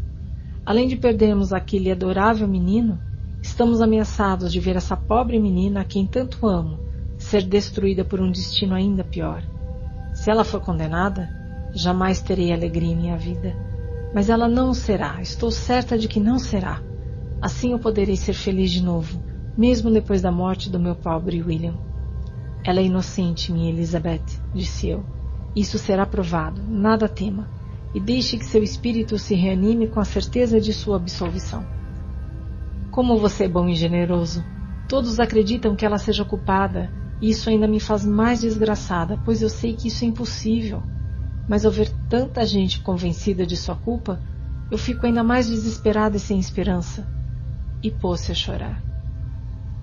Além 0.64 0.88
de 0.88 0.96
perdermos 0.96 1.52
aquele 1.52 1.90
adorável 1.90 2.46
menino, 2.46 2.98
Estamos 3.42 3.80
ameaçados 3.80 4.52
de 4.52 4.60
ver 4.60 4.76
essa 4.76 4.96
pobre 4.96 5.38
menina 5.38 5.80
a 5.80 5.84
quem 5.84 6.06
tanto 6.06 6.46
amo 6.46 6.78
ser 7.18 7.42
destruída 7.42 8.04
por 8.04 8.20
um 8.20 8.30
destino 8.30 8.72
ainda 8.72 9.02
pior. 9.02 9.42
Se 10.14 10.30
ela 10.30 10.44
for 10.44 10.60
condenada, 10.60 11.28
jamais 11.74 12.22
terei 12.22 12.52
alegria 12.52 12.92
em 12.92 12.96
minha 12.96 13.16
vida. 13.16 13.52
Mas 14.14 14.30
ela 14.30 14.46
não 14.46 14.72
será, 14.72 15.20
estou 15.20 15.50
certa 15.50 15.98
de 15.98 16.06
que 16.06 16.20
não 16.20 16.38
será. 16.38 16.80
Assim 17.40 17.72
eu 17.72 17.80
poderei 17.80 18.16
ser 18.16 18.32
feliz 18.32 18.70
de 18.70 18.82
novo, 18.82 19.20
mesmo 19.58 19.90
depois 19.90 20.22
da 20.22 20.30
morte 20.30 20.70
do 20.70 20.78
meu 20.78 20.94
pobre 20.94 21.42
William. 21.42 21.74
Ela 22.64 22.78
é 22.78 22.84
inocente, 22.84 23.52
minha 23.52 23.72
Elizabeth, 23.72 24.40
disse 24.54 24.88
eu. 24.88 25.04
Isso 25.54 25.78
será 25.78 26.06
provado, 26.06 26.62
nada 26.62 27.08
tema, 27.08 27.48
e 27.94 28.00
deixe 28.00 28.38
que 28.38 28.44
seu 28.44 28.62
espírito 28.62 29.18
se 29.18 29.34
reanime 29.34 29.86
com 29.88 30.00
a 30.00 30.04
certeza 30.04 30.60
de 30.60 30.72
sua 30.72 30.96
absolvição. 30.96 31.66
Como 32.90 33.18
você 33.18 33.44
é 33.44 33.48
bom 33.48 33.68
e 33.68 33.74
generoso! 33.74 34.44
Todos 34.88 35.18
acreditam 35.18 35.74
que 35.74 35.84
ela 35.84 35.98
seja 35.98 36.24
culpada, 36.24 36.90
e 37.20 37.30
isso 37.30 37.48
ainda 37.48 37.66
me 37.66 37.80
faz 37.80 38.04
mais 38.04 38.40
desgraçada, 38.40 39.18
pois 39.24 39.40
eu 39.40 39.48
sei 39.48 39.74
que 39.74 39.88
isso 39.88 40.04
é 40.04 40.08
impossível. 40.08 40.82
Mas 41.48 41.64
ao 41.64 41.72
ver 41.72 41.90
tanta 42.08 42.44
gente 42.44 42.80
convencida 42.80 43.46
de 43.46 43.56
sua 43.56 43.76
culpa, 43.76 44.20
eu 44.70 44.78
fico 44.78 45.06
ainda 45.06 45.22
mais 45.22 45.46
desesperada 45.48 46.16
e 46.16 46.20
sem 46.20 46.38
esperança. 46.38 47.06
E 47.82 47.90
pôs-se 47.90 48.32
a 48.32 48.34
chorar. 48.34 48.82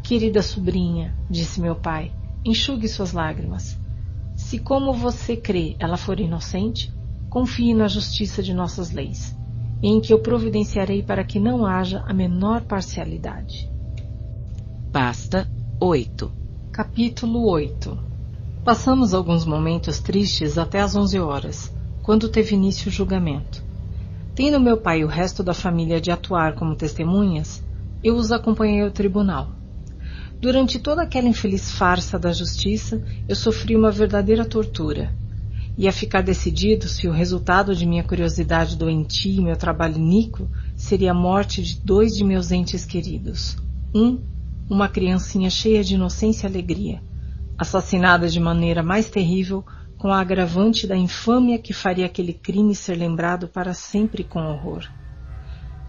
Querida 0.04 0.42
sobrinha, 0.42 1.16
disse 1.30 1.62
meu 1.62 1.76
pai, 1.76 2.12
enxugue 2.44 2.88
suas 2.88 3.12
lágrimas. 3.12 3.80
Se, 4.36 4.58
como 4.58 4.94
você 4.94 5.36
crê, 5.36 5.76
ela 5.80 5.98
for 5.98 6.20
inocente, 6.20 6.94
confie 7.30 7.74
na 7.74 7.88
justiça 7.88 8.42
de 8.42 8.54
nossas 8.54 8.92
leis, 8.92 9.38
em 9.82 10.02
que 10.02 10.12
eu 10.12 10.20
providenciarei 10.20 11.04
para 11.04 11.24
que 11.24 11.40
não 11.40 11.66
haja 11.66 12.04
a 12.08 12.14
menor 12.14 12.62
parcialidade. 12.62 13.70
Pasta 14.92 15.48
8 15.80 16.32
Capítulo 16.72 17.48
8 17.48 17.98
Passamos 18.64 19.14
alguns 19.14 19.46
momentos 19.46 20.00
tristes 20.00 20.58
até 20.58 20.82
às 20.82 20.96
onze 20.96 21.20
horas, 21.20 21.72
quando 22.02 22.28
teve 22.28 22.56
início 22.56 22.90
o 22.90 22.92
julgamento. 22.92 23.64
Tendo 24.36 24.60
meu 24.60 24.78
pai 24.78 25.02
e 25.02 25.06
o 25.06 25.08
resto 25.08 25.44
da 25.44 25.54
família 25.54 26.02
de 26.02 26.12
atuar 26.12 26.56
como 26.56 26.76
testemunhas, 26.76 27.64
eu 28.04 28.16
os 28.16 28.32
acompanhei 28.32 28.82
ao 28.82 28.92
tribunal. 28.92 29.50
Durante 30.40 30.80
toda 30.80 31.04
aquela 31.04 31.28
infeliz 31.28 31.72
farsa 31.72 32.18
da 32.18 32.32
justiça, 32.32 33.04
eu 33.28 33.36
sofri 33.36 33.76
uma 33.76 33.92
verdadeira 33.92 34.46
tortura. 34.46 35.14
Ia 35.80 35.94
ficar 35.94 36.22
decidido 36.22 36.90
se 36.90 37.08
o 37.08 37.12
resultado 37.12 37.74
de 37.74 37.86
minha 37.86 38.04
curiosidade 38.04 38.76
doentia 38.76 39.40
e 39.40 39.42
meu 39.42 39.56
trabalho 39.56 39.96
iníquo 39.96 40.46
seria 40.76 41.12
a 41.12 41.14
morte 41.14 41.64
de 41.64 41.80
dois 41.80 42.14
de 42.18 42.22
meus 42.22 42.52
entes 42.52 42.84
queridos. 42.84 43.56
Um, 43.96 44.20
uma 44.70 44.90
criancinha 44.90 45.50
cheia 45.50 45.82
de 45.82 45.96
inocência 45.96 46.46
e 46.46 46.50
alegria, 46.50 47.02
assassinada 47.58 48.28
de 48.28 48.42
maneira 48.42 48.84
mais 48.84 49.10
terrível 49.10 49.64
com 49.98 50.12
a 50.12 50.20
agravante 50.20 50.86
da 50.86 50.98
infâmia 50.98 51.58
que 51.58 51.72
faria 51.72 52.08
aquele 52.08 52.34
crime 52.34 52.76
ser 52.76 52.96
lembrado 52.96 53.48
para 53.48 53.74
sempre 53.74 54.22
com 54.22 54.42
horror. 54.42 54.86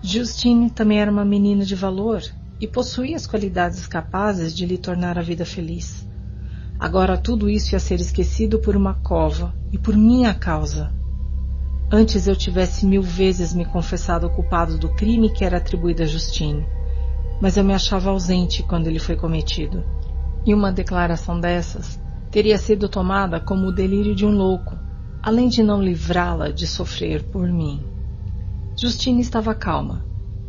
Justine 0.01 0.71
também 0.71 1.01
era 1.01 1.11
uma 1.11 1.25
menina 1.25 1.65
de 1.65 1.75
valor 1.75 2.23
e 2.61 2.67
possuía 2.69 3.17
as 3.17 3.27
qualidades 3.27 3.89
capazes 3.89 4.55
de 4.55 4.65
lhe 4.67 4.79
tornar 4.79 5.19
a 5.19 5.23
vida 5.23 5.45
feliz. 5.45 6.09
Agora 6.81 7.19
tudo 7.19 7.51
isso 7.51 7.75
ia 7.75 7.79
ser 7.79 8.01
esquecido 8.01 8.59
por 8.59 8.75
uma 8.75 8.95
cova 8.95 9.55
e 9.71 9.77
por 9.77 9.95
minha 9.95 10.33
causa. 10.33 10.91
Antes 11.93 12.27
eu 12.27 12.35
tivesse 12.35 12.87
mil 12.87 13.03
vezes 13.03 13.53
me 13.53 13.67
confessado 13.67 14.31
culpado 14.31 14.79
do 14.79 14.89
crime 14.95 15.29
que 15.29 15.45
era 15.45 15.59
atribuído 15.59 16.03
a 16.03 16.07
Justine, 16.07 16.67
mas 17.39 17.59
eu 17.59 17.65
me 17.65 17.75
achava 17.75 18.09
ausente 18.09 18.63
quando 18.63 18.87
ele 18.87 18.99
foi 18.99 19.15
cometido. 19.15 19.85
E 20.47 20.55
uma 20.55 20.73
declaração 20.73 21.39
dessas 21.39 22.01
teria 22.31 22.57
sido 22.57 22.89
tomada 22.89 23.39
como 23.39 23.67
o 23.67 23.75
delírio 23.75 24.15
de 24.15 24.25
um 24.25 24.31
louco, 24.31 24.75
além 25.23 25.49
de 25.49 25.63
não 25.63 25.83
livrá-la 25.83 26.49
de 26.49 26.67
sofrer 26.67 27.25
por 27.25 27.47
mim. 27.47 27.85
Justine 28.81 29.21
estava 29.21 29.55
calma, 29.55 30.03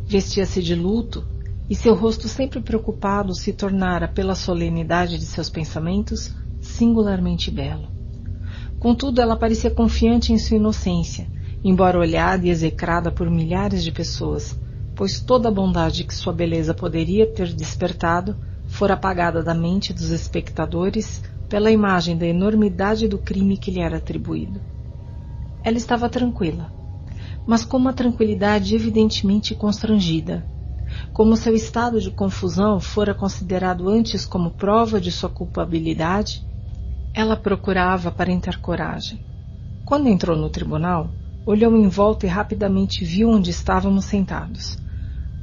vestia-se 0.06 0.62
de 0.62 0.74
luto 0.74 1.30
e 1.68 1.74
seu 1.74 1.94
rosto 1.94 2.28
sempre 2.28 2.60
preocupado 2.60 3.34
se 3.34 3.52
tornara, 3.52 4.08
pela 4.08 4.34
solenidade 4.34 5.18
de 5.18 5.24
seus 5.24 5.48
pensamentos, 5.48 6.34
singularmente 6.60 7.50
belo. 7.50 7.88
Contudo, 8.78 9.20
ela 9.20 9.36
parecia 9.36 9.70
confiante 9.70 10.32
em 10.32 10.38
sua 10.38 10.56
inocência, 10.56 11.28
embora 11.64 11.98
olhada 11.98 12.46
e 12.46 12.50
execrada 12.50 13.10
por 13.10 13.30
milhares 13.30 13.84
de 13.84 13.92
pessoas, 13.92 14.58
pois 14.94 15.20
toda 15.20 15.48
a 15.48 15.52
bondade 15.52 16.04
que 16.04 16.14
sua 16.14 16.32
beleza 16.32 16.74
poderia 16.74 17.26
ter 17.26 17.52
despertado 17.52 18.36
fora 18.66 18.94
apagada 18.94 19.42
da 19.42 19.54
mente 19.54 19.92
dos 19.92 20.10
espectadores 20.10 21.22
pela 21.48 21.70
imagem 21.70 22.16
da 22.16 22.26
enormidade 22.26 23.06
do 23.06 23.18
crime 23.18 23.56
que 23.56 23.70
lhe 23.70 23.80
era 23.80 23.98
atribuído. 23.98 24.60
Ela 25.62 25.76
estava 25.76 26.08
tranquila, 26.08 26.72
mas 27.46 27.64
com 27.64 27.76
uma 27.76 27.92
tranquilidade 27.92 28.74
evidentemente 28.74 29.54
constrangida, 29.54 30.44
como 31.12 31.36
seu 31.36 31.54
estado 31.54 32.00
de 32.00 32.10
confusão 32.10 32.80
fora 32.80 33.14
considerado 33.14 33.88
antes 33.88 34.24
como 34.24 34.50
prova 34.50 35.00
de 35.00 35.12
sua 35.12 35.28
culpabilidade, 35.28 36.42
ela 37.14 37.36
procurava 37.36 38.08
aparentar 38.08 38.60
coragem. 38.60 39.20
Quando 39.84 40.08
entrou 40.08 40.36
no 40.36 40.48
tribunal, 40.48 41.10
olhou 41.44 41.76
em 41.76 41.88
volta 41.88 42.26
e 42.26 42.28
rapidamente 42.28 43.04
viu 43.04 43.28
onde 43.28 43.50
estávamos 43.50 44.04
sentados. 44.04 44.78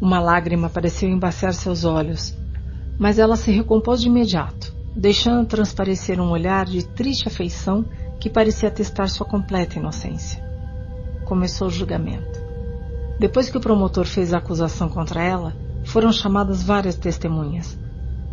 Uma 0.01 0.19
lágrima 0.19 0.69
pareceu 0.69 1.09
embaciar 1.09 1.53
seus 1.53 1.83
olhos, 1.83 2.35
mas 2.97 3.19
ela 3.19 3.35
se 3.35 3.51
recompôs 3.51 4.01
de 4.01 4.07
imediato, 4.07 4.73
deixando 4.95 5.45
transparecer 5.45 6.19
um 6.19 6.31
olhar 6.31 6.65
de 6.65 6.83
triste 6.83 7.27
afeição 7.27 7.85
que 8.19 8.29
parecia 8.29 8.69
atestar 8.69 9.09
sua 9.09 9.25
completa 9.25 9.77
inocência. 9.77 10.43
Começou 11.25 11.67
o 11.67 11.71
julgamento. 11.71 12.38
Depois 13.19 13.49
que 13.49 13.57
o 13.57 13.61
promotor 13.61 14.05
fez 14.05 14.33
a 14.33 14.37
acusação 14.37 14.87
contra 14.87 15.21
ela, 15.21 15.53
foram 15.83 16.09
chamadas 16.09 16.63
várias 16.63 16.95
testemunhas. 16.95 17.77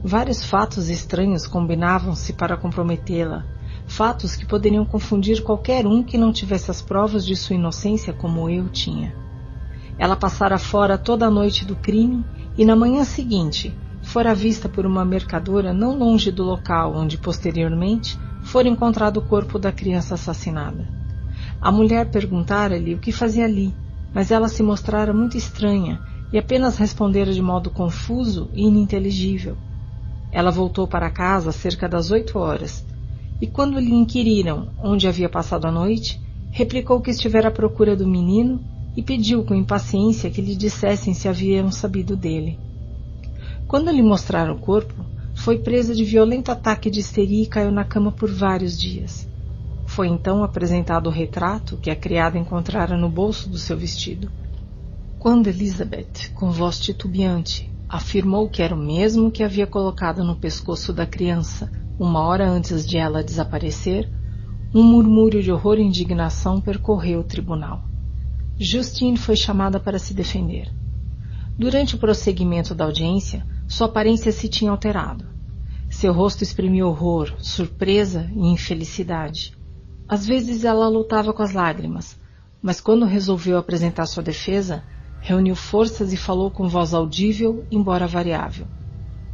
Vários 0.05 0.45
fatos 0.45 0.89
estranhos 0.89 1.45
combinavam-se 1.45 2.33
para 2.33 2.57
comprometê-la, 2.57 3.45
fatos 3.89 4.37
que 4.37 4.47
poderiam 4.47 4.85
confundir 4.85 5.43
qualquer 5.43 5.89
um 5.89 6.05
que 6.05 6.17
não 6.17 6.33
tivesse 6.33 6.71
as 6.71 6.81
provas 6.81 7.27
de 7.27 7.35
sua 7.35 7.57
inocência 7.57 8.13
como 8.13 8.49
eu 8.49 8.69
tinha. 8.69 9.13
Ela 9.99 10.15
passara 10.15 10.57
fora 10.57 10.97
toda 10.97 11.27
a 11.27 11.31
noite 11.31 11.65
do 11.65 11.75
crime 11.75 12.25
e 12.57 12.65
na 12.65 12.77
manhã 12.77 13.03
seguinte 13.03 13.75
fora 14.03 14.37
vista 14.37 14.69
por 14.69 14.87
uma 14.87 15.05
mercadora 15.05 15.73
não 15.73 15.99
longe 15.99 16.31
do 16.31 16.45
local 16.45 16.95
onde 16.95 17.19
posteriormente 17.19 18.17
fora 18.45 18.69
encontrado 18.69 19.17
o 19.17 19.23
corpo 19.23 19.59
da 19.59 19.73
criança 19.73 20.15
assassinada. 20.15 20.87
A 21.61 21.73
mulher 21.73 22.09
perguntara-lhe 22.09 22.95
o 22.95 22.99
que 22.99 23.11
fazia 23.11 23.47
ali 23.47 23.75
mas 24.17 24.31
ela 24.31 24.49
se 24.49 24.63
mostrara 24.63 25.13
muito 25.13 25.37
estranha 25.37 26.01
e 26.33 26.39
apenas 26.39 26.79
respondera 26.79 27.31
de 27.31 27.43
modo 27.43 27.69
confuso 27.69 28.49
e 28.55 28.63
ininteligível. 28.63 29.59
Ela 30.33 30.51
voltou 30.51 30.89
para 30.89 31.11
casa 31.11 31.53
cerca 31.53 31.87
das 31.87 32.11
oito 32.11 32.39
horas 32.39 32.83
e, 33.43 33.47
quando 33.47 33.79
lhe 33.79 33.93
inquiriram 33.93 34.71
onde 34.83 35.07
havia 35.07 35.29
passado 35.29 35.67
a 35.67 35.71
noite, 35.71 36.19
replicou 36.51 36.99
que 37.03 37.11
estivera 37.11 37.49
à 37.49 37.51
procura 37.51 37.95
do 37.95 38.09
menino 38.09 38.59
e 38.97 39.03
pediu 39.03 39.45
com 39.45 39.55
impaciência 39.55 40.31
que 40.31 40.41
lhe 40.41 40.57
dissessem 40.57 41.13
se 41.13 41.29
haviam 41.29 41.71
sabido 41.71 42.17
dele. 42.17 42.59
Quando 43.69 43.91
lhe 43.91 44.03
mostraram 44.03 44.55
o 44.55 44.59
corpo, 44.59 44.95
foi 45.35 45.59
presa 45.59 45.95
de 45.95 46.05
violento 46.05 46.51
ataque 46.51 46.89
de 46.89 47.01
histeria 47.01 47.43
e 47.43 47.47
caiu 47.47 47.71
na 47.71 47.85
cama 47.85 48.11
por 48.11 48.31
vários 48.31 48.81
dias. 48.81 49.26
Foi 49.97 50.09
então 50.09 50.45
apresentado 50.45 51.07
o 51.07 51.11
retrato 51.11 51.79
que 51.79 51.89
a 51.89 51.97
criada 51.97 52.37
encontrara 52.37 52.99
no 52.99 53.09
bolso 53.09 53.49
do 53.49 53.57
seu 53.57 53.79
vestido. 53.79 54.31
Quando 55.19 55.47
Elizabeth, 55.47 56.35
com 56.35 56.51
voz 56.51 56.79
titubeante, 56.79 57.73
afirmou 57.89 58.47
que 58.47 58.61
era 58.61 58.75
o 58.75 58.79
mesmo 58.79 59.31
que 59.31 59.43
havia 59.43 59.67
colocado 59.67 60.23
no 60.23 60.37
pescoço 60.37 60.93
da 60.93 61.07
criança 61.07 61.73
uma 61.99 62.21
hora 62.21 62.47
antes 62.47 62.87
de 62.87 62.99
ela 62.99 63.25
desaparecer, 63.25 64.07
um 64.75 64.83
murmúrio 64.83 65.43
de 65.43 65.51
horror 65.51 65.79
e 65.79 65.85
indignação 65.85 66.61
percorreu 66.61 67.21
o 67.21 67.25
tribunal. 67.25 67.83
Justine 68.61 69.17
foi 69.17 69.35
chamada 69.35 69.81
para 69.81 69.99
se 69.99 70.13
defender. 70.13 70.71
Durante 71.59 71.95
o 71.95 71.99
prosseguimento 71.99 72.75
da 72.75 72.85
audiência, 72.85 73.47
sua 73.67 73.87
aparência 73.87 74.31
se 74.31 74.47
tinha 74.47 74.71
alterado. 74.71 75.25
Seu 75.89 76.13
rosto 76.13 76.43
exprimia 76.43 76.87
horror, 76.87 77.33
surpresa 77.39 78.31
e 78.37 78.47
infelicidade. 78.47 79.56
Às 80.09 80.25
vezes 80.25 80.65
ela 80.65 80.87
lutava 80.89 81.33
com 81.33 81.43
as 81.43 81.53
lágrimas, 81.53 82.17
mas 82.63 82.81
quando 82.81 83.05
resolveu 83.05 83.59
apresentar 83.59 84.07
sua 84.07 84.23
defesa, 84.23 84.85
reuniu 85.21 85.57
forças 85.57 86.13
e 86.13 86.17
falou 86.17 86.49
com 86.49 86.69
voz 86.69 86.95
audível, 86.95 87.65
embora 87.73 88.07
variável. 88.07 88.69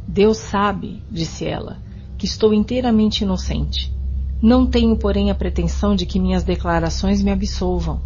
Deus 0.07 0.37
sabe, 0.37 1.03
disse 1.11 1.45
ela, 1.45 1.77
que 2.17 2.25
estou 2.25 2.55
inteiramente 2.55 3.23
inocente. 3.23 3.95
Não 4.41 4.65
tenho, 4.65 4.97
porém, 4.97 5.29
a 5.29 5.35
pretensão 5.35 5.95
de 5.95 6.07
que 6.07 6.19
minhas 6.19 6.43
declarações 6.43 7.21
me 7.21 7.29
absolvam. 7.29 8.01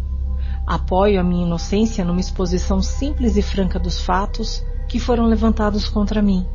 Apoio 0.66 1.18
a 1.18 1.24
minha 1.24 1.46
inocência 1.46 2.04
numa 2.04 2.20
exposição 2.20 2.82
simples 2.82 3.38
e 3.38 3.42
franca 3.42 3.78
dos 3.78 3.98
fatos 3.98 4.62
que 4.86 5.00
foram 5.00 5.24
levantados 5.24 5.88
contra 5.88 6.20
mim, 6.20 6.46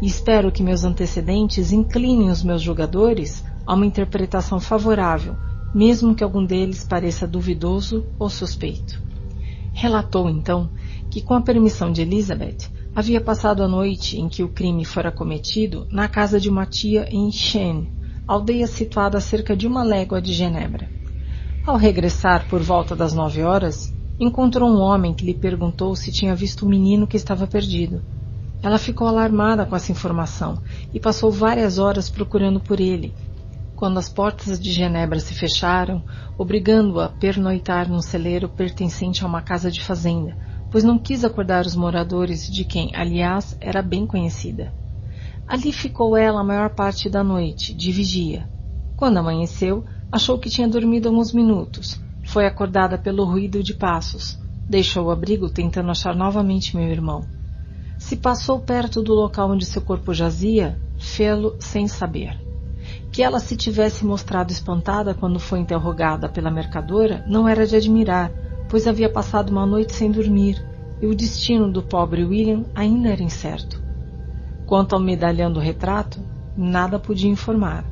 e 0.00 0.06
espero 0.06 0.50
que 0.50 0.62
meus 0.62 0.82
antecedentes 0.82 1.72
inclinem 1.72 2.30
os 2.30 2.42
meus 2.42 2.62
julgadores 2.62 3.44
a 3.66 3.74
uma 3.74 3.84
interpretação 3.84 4.58
favorável 4.58 5.36
mesmo 5.74 6.14
que 6.14 6.24
algum 6.24 6.44
deles 6.44 6.84
pareça 6.84 7.26
duvidoso 7.26 8.06
ou 8.18 8.28
suspeito. 8.28 9.00
Relatou 9.72 10.28
então 10.28 10.70
que, 11.10 11.22
com 11.22 11.34
a 11.34 11.40
permissão 11.40 11.92
de 11.92 12.02
Elizabeth, 12.02 12.70
havia 12.94 13.20
passado 13.20 13.62
a 13.62 13.68
noite 13.68 14.18
em 14.18 14.28
que 14.28 14.42
o 14.42 14.48
crime 14.48 14.84
fora 14.84 15.12
cometido 15.12 15.86
na 15.90 16.08
casa 16.08 16.40
de 16.40 16.48
uma 16.48 16.66
tia 16.66 17.08
em 17.10 17.30
Chêne, 17.30 17.92
aldeia 18.26 18.66
situada 18.66 19.18
a 19.18 19.20
cerca 19.20 19.56
de 19.56 19.66
uma 19.66 19.82
légua 19.82 20.20
de 20.20 20.32
Genebra, 20.32 20.90
Ao 21.64 21.76
regressar 21.76 22.48
por 22.48 22.60
volta 22.60 22.96
das 22.96 23.12
nove 23.12 23.42
horas, 23.42 23.92
encontrou 24.18 24.68
um 24.68 24.80
homem 24.80 25.14
que 25.14 25.24
lhe 25.24 25.34
perguntou 25.34 25.94
se 25.94 26.10
tinha 26.10 26.34
visto 26.34 26.66
o 26.66 26.68
menino 26.68 27.06
que 27.06 27.16
estava 27.16 27.46
perdido. 27.46 28.02
Ela 28.62 28.78
ficou 28.78 29.06
alarmada 29.06 29.64
com 29.64 29.76
essa 29.76 29.92
informação 29.92 30.60
e 30.92 30.98
passou 30.98 31.30
várias 31.30 31.78
horas 31.78 32.10
procurando 32.10 32.58
por 32.58 32.80
ele. 32.80 33.14
Quando 33.78 33.98
as 33.98 34.08
portas 34.08 34.58
de 34.58 34.72
Genebra 34.72 35.20
se 35.20 35.32
fecharam, 35.34 36.02
obrigando-a 36.36 37.04
a 37.04 37.08
pernoitar 37.08 37.88
num 37.88 38.02
celeiro 38.02 38.48
pertencente 38.48 39.22
a 39.22 39.26
uma 39.28 39.40
casa 39.40 39.70
de 39.70 39.80
fazenda, 39.84 40.36
pois 40.68 40.82
não 40.82 40.98
quis 40.98 41.24
acordar 41.24 41.64
os 41.64 41.76
moradores 41.76 42.44
de 42.48 42.64
quem, 42.64 42.90
aliás, 42.92 43.56
era 43.60 43.80
bem 43.80 44.04
conhecida. 44.04 44.74
Ali 45.46 45.72
ficou 45.72 46.16
ela 46.16 46.40
a 46.40 46.44
maior 46.44 46.70
parte 46.70 47.08
da 47.08 47.22
noite, 47.22 47.72
de 47.72 47.92
vigia. 47.92 48.48
Quando 48.96 49.18
amanheceu, 49.18 49.84
achou 50.10 50.40
que 50.40 50.50
tinha 50.50 50.66
dormido 50.66 51.08
alguns 51.08 51.32
minutos. 51.32 52.00
Foi 52.24 52.46
acordada 52.46 52.98
pelo 52.98 53.24
ruído 53.24 53.62
de 53.62 53.74
passos. 53.74 54.40
Deixou 54.68 55.06
o 55.06 55.10
abrigo 55.12 55.48
tentando 55.48 55.92
achar 55.92 56.16
novamente 56.16 56.76
meu 56.76 56.88
irmão. 56.88 57.20
Se 57.96 58.16
passou 58.16 58.58
perto 58.58 59.04
do 59.04 59.14
local 59.14 59.52
onde 59.52 59.64
seu 59.64 59.82
corpo 59.82 60.12
jazia, 60.12 60.76
fê-lo 60.98 61.54
sem 61.60 61.86
saber. 61.86 62.47
Que 63.10 63.22
ela 63.22 63.40
se 63.40 63.56
tivesse 63.56 64.04
mostrado 64.04 64.52
espantada 64.52 65.14
quando 65.14 65.40
foi 65.40 65.58
interrogada 65.60 66.28
pela 66.28 66.50
mercadora 66.50 67.24
não 67.26 67.48
era 67.48 67.66
de 67.66 67.76
admirar, 67.76 68.30
pois 68.68 68.86
havia 68.86 69.08
passado 69.08 69.50
uma 69.50 69.66
noite 69.66 69.94
sem 69.94 70.10
dormir 70.10 70.62
e 71.00 71.06
o 71.06 71.14
destino 71.14 71.70
do 71.70 71.82
pobre 71.82 72.24
William 72.24 72.64
ainda 72.74 73.08
era 73.08 73.22
incerto. 73.22 73.80
Quanto 74.66 74.94
ao 74.94 75.00
medalhão 75.00 75.52
do 75.52 75.60
retrato, 75.60 76.20
nada 76.56 76.98
podia 76.98 77.30
informar. 77.30 77.84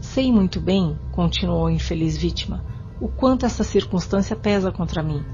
Sei 0.00 0.30
muito 0.30 0.60
bem, 0.60 0.98
continuou 1.12 1.66
a 1.66 1.72
infeliz 1.72 2.16
vítima, 2.16 2.62
o 3.00 3.08
quanto 3.08 3.46
essa 3.46 3.64
circunstância 3.64 4.36
pesa 4.36 4.70
contra 4.70 5.02
mim, 5.02 5.24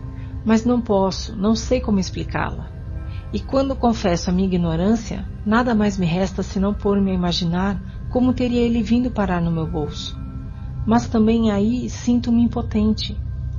mas 0.45 0.65
não 0.65 0.81
posso, 0.81 1.37
não 1.37 1.55
sei 1.55 1.81
como 1.81 1.99
explicá-la. 1.99 2.71
E 3.33 3.41
quando 3.41 3.75
confesso 3.75 4.29
a 4.29 4.33
minha 4.33 4.47
ignorância, 4.47 5.27
nada 5.45 5.75
mais 5.75 5.99
me 5.99 6.07
resta 6.07 6.43
senão 6.43 6.75
pôr-me 6.75 7.11
a 7.11 7.15
imaginar 7.15 7.81
como 8.13 8.35
teria 8.35 8.61
ele 8.61 8.83
vindo 8.83 9.11
parar 9.11 9.41
no 9.41 9.51
meu 9.51 9.67
bolso. 9.67 10.21
Mas 10.87 11.09
também 11.09 11.51
aí 11.51 11.89
sinto-me 11.89 12.43
impotente. 12.43 13.17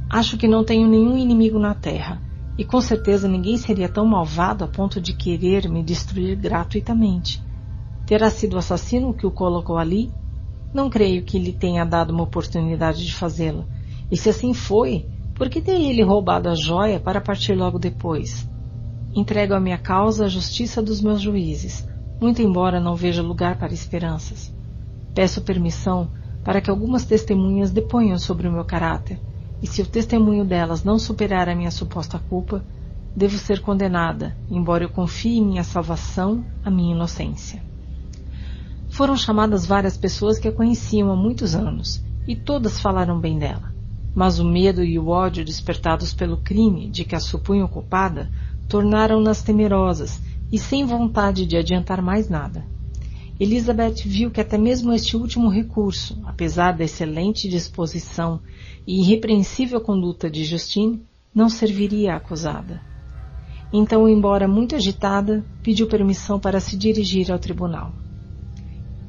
Acho 0.08 0.38
que 0.38 0.48
não 0.48 0.64
tenho 0.64 0.88
nenhum 0.88 1.18
inimigo 1.18 1.58
na 1.58 1.74
terra, 1.74 2.22
e 2.56 2.64
com 2.64 2.80
certeza 2.80 3.28
ninguém 3.28 3.58
seria 3.58 3.90
tão 3.90 4.06
malvado 4.06 4.64
a 4.64 4.68
ponto 4.68 5.02
de 5.02 5.12
querer 5.12 5.68
me 5.68 5.82
destruir 5.82 6.36
gratuitamente. 6.36 7.44
Terá 8.06 8.30
sido 8.30 8.54
o 8.54 8.60
assassino 8.60 9.12
que 9.12 9.26
o 9.26 9.32
colocou 9.32 9.76
ali? 9.76 10.12
Não 10.72 10.88
creio 10.88 11.24
que 11.24 11.40
lhe 11.40 11.52
tenha 11.52 11.84
dado 11.84 12.12
uma 12.12 12.24
oportunidade 12.24 13.04
de 13.04 13.14
fazê-lo. 13.14 13.66
E 14.12 14.16
se 14.16 14.30
assim 14.30 14.54
foi, 14.54 15.08
por 15.34 15.50
que 15.50 15.62
teria 15.62 15.90
ele 15.90 16.04
roubado 16.04 16.48
a 16.48 16.54
joia 16.54 17.00
para 17.00 17.20
partir 17.20 17.56
logo 17.56 17.80
depois? 17.80 18.48
Entrego 19.16 19.56
a 19.56 19.60
minha 19.60 19.80
causa 19.80 20.26
à 20.26 20.28
justiça 20.28 20.80
dos 20.80 21.02
meus 21.02 21.22
juízes, 21.22 21.88
muito 22.20 22.42
embora 22.42 22.80
não 22.80 22.96
veja 22.96 23.22
lugar 23.22 23.58
para 23.58 23.74
esperanças. 23.74 24.54
Peço 25.14 25.42
permissão 25.42 26.10
para 26.44 26.60
que 26.60 26.70
algumas 26.70 27.06
testemunhas 27.06 27.72
deponham 27.72 28.18
sobre 28.18 28.48
o 28.48 28.52
meu 28.52 28.66
caráter, 28.66 29.20
e 29.62 29.68
se 29.68 29.82
o 29.82 29.86
testemunho 29.86 30.44
delas 30.44 30.84
não 30.84 31.00
superar 31.00 31.48
a 31.48 31.56
minha 31.56 31.72
suposta 31.72 32.20
culpa, 32.30 32.64
devo 33.16 33.38
ser 33.38 33.62
condenada, 33.62 34.36
embora 34.50 34.84
eu 34.84 34.90
confie 34.90 35.38
em 35.38 35.46
minha 35.46 35.64
salvação, 35.64 36.44
a 36.66 36.70
minha 36.70 36.96
inocência. 36.96 37.62
Foram 38.90 39.16
chamadas 39.16 39.66
várias 39.66 39.96
pessoas 39.98 40.38
que 40.38 40.48
a 40.48 40.52
conheciam 40.52 41.12
há 41.12 41.16
muitos 41.16 41.56
anos, 41.56 42.04
e 42.28 42.36
todas 42.36 42.80
falaram 42.80 43.20
bem 43.20 43.40
dela. 43.40 43.74
Mas 44.14 44.38
o 44.38 44.46
medo 44.46 44.84
e 44.84 45.00
o 45.00 45.08
ódio 45.08 45.44
despertados 45.44 46.14
pelo 46.14 46.38
crime 46.38 46.90
de 46.90 47.04
que 47.04 47.16
a 47.16 47.20
supunham 47.20 47.68
culpada 47.68 48.30
tornaram-nas 48.68 49.42
temerosas 49.42 50.22
e 50.54 50.60
sem 50.60 50.86
vontade 50.86 51.48
de 51.48 51.58
adiantar 51.58 52.00
mais 52.00 52.30
nada. 52.30 52.64
Elizabeth 53.40 54.04
viu 54.06 54.30
que 54.30 54.40
até 54.40 54.56
mesmo 54.56 54.94
este 54.94 55.18
último 55.18 55.50
recurso, 55.50 56.22
apesar 56.26 56.74
da 56.78 56.84
excelente 56.84 57.50
disposição 57.50 58.40
e 58.86 59.02
irrepreensível 59.02 59.82
conduta 59.82 60.30
de 60.30 60.46
Justine, 60.46 61.02
não 61.34 61.50
serviria 61.50 62.14
à 62.14 62.18
acusada. 62.18 62.80
Então, 63.74 64.08
embora 64.08 64.48
muito 64.48 64.76
agitada, 64.76 65.44
pediu 65.64 65.88
permissão 65.88 66.40
para 66.40 66.60
se 66.60 66.78
dirigir 66.78 67.32
ao 67.32 67.40
tribunal. 67.40 67.92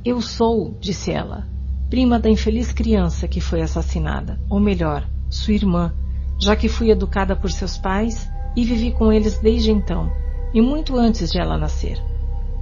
Eu 0.03 0.23
sou, 0.23 0.75
disse 0.81 1.11
ela, 1.11 1.47
prima 1.91 2.19
da 2.19 2.31
infeliz 2.31 2.73
criança 2.73 3.29
que 3.29 3.43
foi 3.43 3.61
assassinada, 3.61 4.41
ou 4.49 4.59
melhor, 4.59 5.07
sua 5.29 5.53
irmã, 5.53 5.93
já 6.41 6.57
que 6.57 6.71
fui 6.71 6.91
educada 6.91 7.37
por 7.37 7.53
seus 7.53 7.77
pais 7.77 8.27
e 8.57 8.65
vivi 8.65 8.93
com 8.93 9.13
eles 9.13 9.39
desde 9.39 9.71
então, 9.71 10.11
e 10.55 10.63
muito 10.63 10.97
antes 10.97 11.33
de 11.33 11.39
ela 11.39 11.59
nascer. 11.59 12.01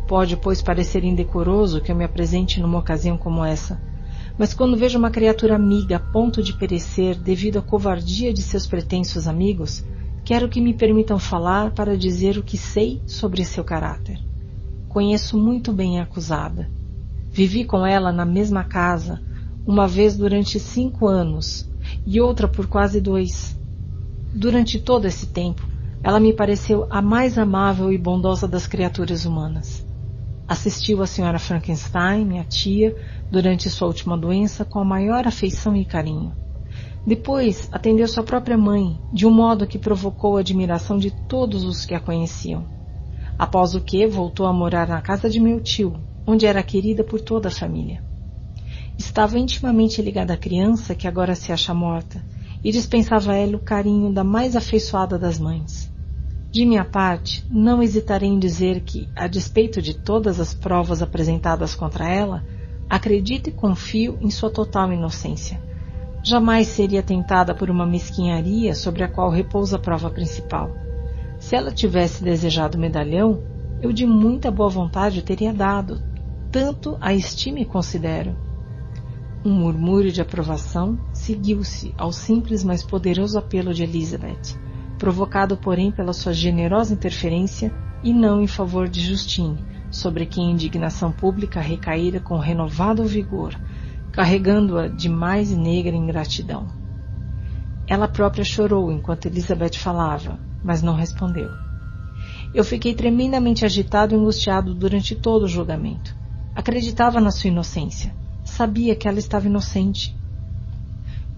Pode, 0.09 0.37
pois, 0.37 0.63
parecer 0.63 1.05
indecoroso 1.05 1.81
que 1.81 1.93
eu 1.93 1.97
me 1.97 2.05
apresente 2.05 2.59
numa 2.59 2.79
ocasião 2.79 3.19
como 3.19 3.45
essa, 3.45 3.81
mas 4.39 4.55
quando 4.55 4.77
vejo 4.77 4.99
uma 4.99 5.11
criatura 5.11 5.55
amiga 5.55 5.97
a 5.97 6.01
ponto 6.01 6.43
de 6.43 6.55
perecer 6.55 7.15
devido 7.15 7.59
à 7.59 7.63
covardia 7.63 8.33
de 8.33 8.41
seus 8.41 8.67
pretensos 8.67 9.29
amigos, 9.29 9.85
quero 10.25 10.49
que 10.49 10.61
me 10.61 10.73
permitam 10.73 11.19
falar 11.19 11.73
para 11.73 11.97
dizer 11.97 12.39
o 12.39 12.43
que 12.43 12.57
sei 12.57 13.03
sobre 13.07 13.45
seu 13.45 13.63
caráter. 13.63 14.19
Conheço 14.89 15.39
muito 15.39 15.73
bem 15.73 16.01
a 16.01 16.05
acusada. 16.05 16.71
Vivi 17.31 17.65
com 17.65 17.87
ela 17.87 18.11
na 18.11 18.25
mesma 18.25 18.65
casa, 18.65 19.21
uma 19.67 19.87
vez 19.87 20.17
durante 20.17 20.59
cinco 20.59 21.07
anos 21.07 21.71
e 22.07 22.21
outra 22.21 22.49
por 22.49 22.67
quase 22.67 23.01
dois. 23.01 23.59
Durante 24.35 24.79
todo 24.79 25.07
esse 25.07 25.27
tempo, 25.27 25.63
ela 26.03 26.19
me 26.19 26.33
pareceu 26.33 26.87
a 26.91 27.01
mais 27.01 27.39
amável 27.39 27.93
e 27.93 27.97
bondosa 27.97 28.49
das 28.49 28.67
criaturas 28.67 29.25
humanas. 29.25 29.87
Assistiu 30.49 31.01
a 31.01 31.07
senhora 31.07 31.39
Frankenstein, 31.39 32.25
minha 32.25 32.45
tia, 32.45 32.95
durante 33.31 33.71
sua 33.71 33.87
última 33.87 34.19
doença 34.19 34.65
com 34.65 34.81
a 34.81 34.85
maior 34.85 35.27
afeição 35.27 35.77
e 35.77 35.85
carinho. 35.85 36.35
Depois 37.07 37.69
atendeu 37.73 38.09
sua 38.09 38.25
própria 38.25 38.59
mãe, 38.59 38.99
de 39.13 39.27
um 39.27 39.31
modo 39.31 39.67
que 39.67 39.79
provocou 39.79 40.37
a 40.37 40.41
admiração 40.41 40.99
de 40.99 41.11
todos 41.11 41.63
os 41.65 41.87
que 41.87 41.95
a 41.95 42.01
conheciam. 42.01 42.67
Após 43.39 43.75
o 43.75 43.81
que, 43.81 44.07
voltou 44.07 44.47
a 44.47 44.53
morar 44.53 44.89
na 44.89 45.01
casa 45.01 45.31
de 45.31 45.41
meu 45.41 45.61
tio, 45.61 45.95
onde 46.27 46.47
era 46.47 46.63
querida 46.63 47.05
por 47.05 47.21
toda 47.21 47.49
a 47.49 47.53
família. 47.53 48.03
Estava 48.99 49.39
intimamente 49.39 50.03
ligada 50.03 50.35
à 50.35 50.37
criança 50.37 50.95
que 50.95 51.09
agora 51.09 51.35
se 51.35 51.53
acha 51.53 51.73
morta 51.73 52.23
e 52.63 52.71
dispensava 52.71 53.33
a 53.33 53.37
ela 53.37 53.57
o 53.57 53.61
carinho 53.61 54.13
da 54.13 54.23
mais 54.23 54.55
afeiçoada 54.55 55.19
das 55.19 55.39
mães. 55.39 55.92
De 56.53 56.67
minha 56.67 56.85
parte, 56.85 57.43
não 57.51 57.83
hesitarei 57.83 58.29
em 58.29 58.39
dizer 58.39 58.81
que, 58.81 59.09
a 59.17 59.27
despeito 59.27 59.81
de 59.81 59.95
todas 59.95 60.39
as 60.39 60.53
provas 60.53 61.01
apresentadas 61.01 61.75
contra 61.75 62.07
ela, 62.07 62.45
acredito 62.91 63.49
e 63.49 63.53
confio 63.53 64.19
em 64.21 64.31
sua 64.31 64.51
total 64.51 64.93
inocência. 64.93 65.59
Jamais 66.23 66.69
seria 66.69 67.03
tentada 67.03 67.55
por 67.55 67.71
uma 67.71 67.87
mesquinharia 67.87 68.75
sobre 68.75 69.03
a 69.03 69.09
qual 69.09 69.31
repousa 69.31 69.77
a 69.77 69.79
prova 69.79 70.11
principal. 70.11 70.71
Se 71.39 71.57
ela 71.57 71.73
tivesse 71.73 72.23
desejado 72.23 72.77
o 72.77 72.81
medalhão, 72.81 73.43
eu 73.81 73.91
de 73.91 74.05
muita 74.05 74.51
boa 74.51 74.69
vontade 74.69 75.23
teria 75.23 75.55
dado, 75.55 76.03
tanto 76.51 76.99
a 77.01 77.15
estima 77.15 77.61
e 77.61 77.65
considero. 77.65 78.37
Um 79.43 79.55
murmúrio 79.55 80.13
de 80.13 80.21
aprovação 80.21 80.99
seguiu-se 81.15 81.95
ao 81.97 82.13
simples 82.13 82.63
mas 82.63 82.83
poderoso 82.83 83.39
apelo 83.39 83.73
de 83.73 83.85
Elizabeth 83.85 84.61
provocado, 85.03 85.57
porém, 85.57 85.91
pela 85.91 86.13
sua 86.13 86.33
generosa 86.33 86.95
interferência 86.95 87.73
e 88.05 88.15
não 88.15 88.41
em 88.41 88.47
favor 88.47 88.89
de 88.89 89.01
Justine, 89.01 89.59
sobre 89.91 90.25
quem 90.27 90.47
a 90.47 90.53
indignação 90.53 91.11
pública 91.11 91.61
recaíra 91.61 92.21
com 92.21 92.39
renovado 92.39 93.05
vigor, 93.05 93.53
carregando-a 94.13 94.87
de 94.87 95.09
mais 95.09 95.51
negra 95.51 95.97
ingratidão. 95.97 96.69
Ela 97.89 98.07
própria 98.07 98.45
chorou 98.45 98.93
enquanto 98.93 99.27
Elizabeth 99.27 99.77
falava, 99.77 100.39
mas 100.63 100.85
não 100.85 100.95
respondeu. 100.95 101.51
Eu 102.55 102.63
fiquei 102.63 102.95
tremendamente 102.95 103.65
agitado 103.65 104.15
e 104.15 104.17
angustiado 104.17 104.73
durante 104.73 105.17
todo 105.17 105.47
o 105.47 105.49
julgamento. 105.49 106.15
Acreditava 106.55 107.21
na 107.21 107.33
sua 107.33 107.49
inocência. 107.49 108.15
Sabia 108.45 108.95
que 108.95 109.09
ela 109.09 109.19
estava 109.19 109.49
inocente. 109.49 110.17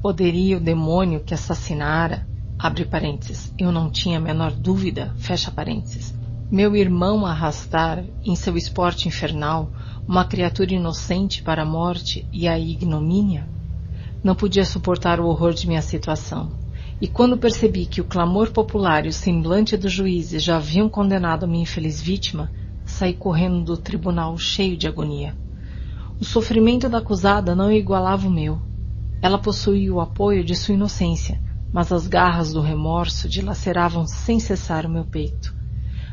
Poderia 0.03 0.59
o 0.59 0.61
demônio 0.61 1.21
que 1.21 1.33
assassinara 1.33 2.34
abre 2.65 2.87
parênteses, 2.87 3.53
eu 3.59 3.71
não 3.71 3.91
tinha 3.91 4.17
a 4.17 4.21
menor 4.21 4.51
dúvida, 4.51 5.13
fecha 5.19 5.51
parênteses, 5.51 6.15
meu 6.51 6.75
irmão 6.75 7.27
arrastar 7.27 8.03
em 8.25 8.35
seu 8.35 8.57
esporte 8.57 9.07
infernal 9.07 9.71
uma 10.09 10.25
criatura 10.25 10.73
inocente 10.73 11.43
para 11.43 11.61
a 11.61 11.67
morte 11.67 12.27
e 12.33 12.49
a 12.49 12.59
ignomínia? 12.59 13.47
Não 14.23 14.35
podia 14.35 14.65
suportar 14.65 15.21
o 15.21 15.27
horror 15.27 15.53
de 15.53 15.69
minha 15.69 15.83
situação. 15.83 16.53
E 17.03 17.07
quando 17.07 17.37
percebi 17.37 17.85
que 17.85 18.01
o 18.01 18.05
clamor 18.05 18.51
popular 18.51 19.05
e 19.05 19.11
o 19.11 19.13
semblante 19.13 19.77
dos 19.77 19.93
juízes 19.93 20.43
já 20.43 20.57
haviam 20.57 20.89
condenado 20.89 21.45
a 21.45 21.47
minha 21.47 21.65
infeliz 21.65 22.01
vítima, 22.01 22.51
saí 22.87 23.13
correndo 23.13 23.63
do 23.63 23.77
tribunal 23.77 24.39
cheio 24.39 24.75
de 24.75 24.89
agonia. 24.89 25.37
O 26.19 26.25
sofrimento 26.25 26.89
da 26.89 26.97
acusada 26.97 27.55
não 27.55 27.71
igualava 27.71 28.27
o 28.27 28.31
meu. 28.31 28.59
Ela 29.21 29.37
possuía 29.37 29.93
o 29.93 30.01
apoio 30.01 30.43
de 30.43 30.57
sua 30.57 30.75
inocência, 30.75 31.44
mas 31.75 31.91
as 31.91 32.07
garras 32.07 32.53
do 32.53 32.61
remorso 32.61 33.29
dilaceravam 33.29 34.07
sem 34.07 34.39
cessar 34.39 34.87
o 34.87 34.89
meu 34.89 35.05
peito. 35.05 35.53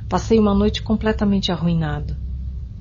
Passei 0.10 0.40
uma 0.40 0.56
noite 0.56 0.82
completamente 0.82 1.52
arruinado. 1.52 2.18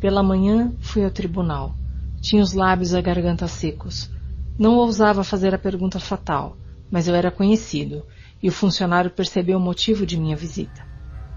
Pela 0.00 0.22
manhã 0.22 0.72
fui 0.80 1.04
ao 1.04 1.10
tribunal. 1.10 1.74
Tinha 2.22 2.42
os 2.42 2.54
lábios 2.54 2.92
e 2.92 2.96
a 2.96 3.02
garganta 3.02 3.46
secos. 3.46 4.10
Não 4.58 4.76
ousava 4.76 5.22
fazer 5.22 5.54
a 5.54 5.58
pergunta 5.58 6.00
fatal, 6.00 6.56
mas 6.90 7.06
eu 7.06 7.14
era 7.14 7.30
conhecido 7.30 8.02
e 8.42 8.48
o 8.48 8.52
funcionário 8.52 9.10
percebeu 9.10 9.58
o 9.58 9.62
motivo 9.62 10.06
de 10.06 10.18
minha 10.18 10.34
visita. 10.34 10.82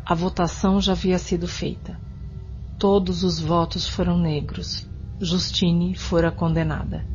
A 0.06 0.16
votação 0.16 0.80
já 0.80 0.94
havia 0.94 1.20
sido 1.20 1.46
feita. 1.46 2.00
Todos 2.80 3.22
os 3.22 3.42
votos 3.42 3.86
foram 3.86 4.18
negros. 4.18 4.90
Justine 5.20 5.94
fora 5.94 6.32
condenada. 6.32 7.06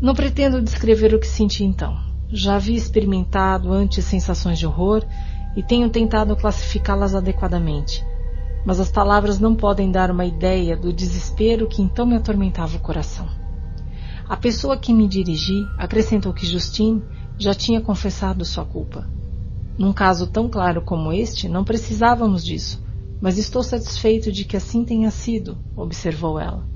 Não 0.00 0.14
pretendo 0.14 0.62
descrever 0.62 1.14
o 1.14 1.20
que 1.20 1.26
senti 1.26 1.64
então. 1.64 2.13
Já 2.36 2.56
havia 2.56 2.76
experimentado 2.76 3.72
antes 3.72 4.04
sensações 4.04 4.58
de 4.58 4.66
horror 4.66 5.04
e 5.56 5.62
tenho 5.62 5.88
tentado 5.88 6.34
classificá-las 6.34 7.14
adequadamente, 7.14 8.04
mas 8.66 8.80
as 8.80 8.90
palavras 8.90 9.38
não 9.38 9.54
podem 9.54 9.88
dar 9.88 10.10
uma 10.10 10.24
ideia 10.24 10.76
do 10.76 10.92
desespero 10.92 11.68
que 11.68 11.80
então 11.80 12.04
me 12.04 12.16
atormentava 12.16 12.76
o 12.76 12.80
coração. 12.80 13.28
A 14.28 14.36
pessoa 14.36 14.76
que 14.76 14.92
me 14.92 15.06
dirigi 15.06 15.64
acrescentou 15.78 16.32
que 16.32 16.44
Justine 16.44 17.04
já 17.38 17.54
tinha 17.54 17.80
confessado 17.80 18.44
sua 18.44 18.64
culpa. 18.64 19.08
Num 19.78 19.92
caso 19.92 20.26
tão 20.26 20.48
claro 20.48 20.82
como 20.82 21.12
este, 21.12 21.48
não 21.48 21.62
precisávamos 21.62 22.44
disso, 22.44 22.82
mas 23.20 23.38
estou 23.38 23.62
satisfeito 23.62 24.32
de 24.32 24.44
que 24.44 24.56
assim 24.56 24.84
tenha 24.84 25.12
sido, 25.12 25.56
observou 25.76 26.40
ela. 26.40 26.73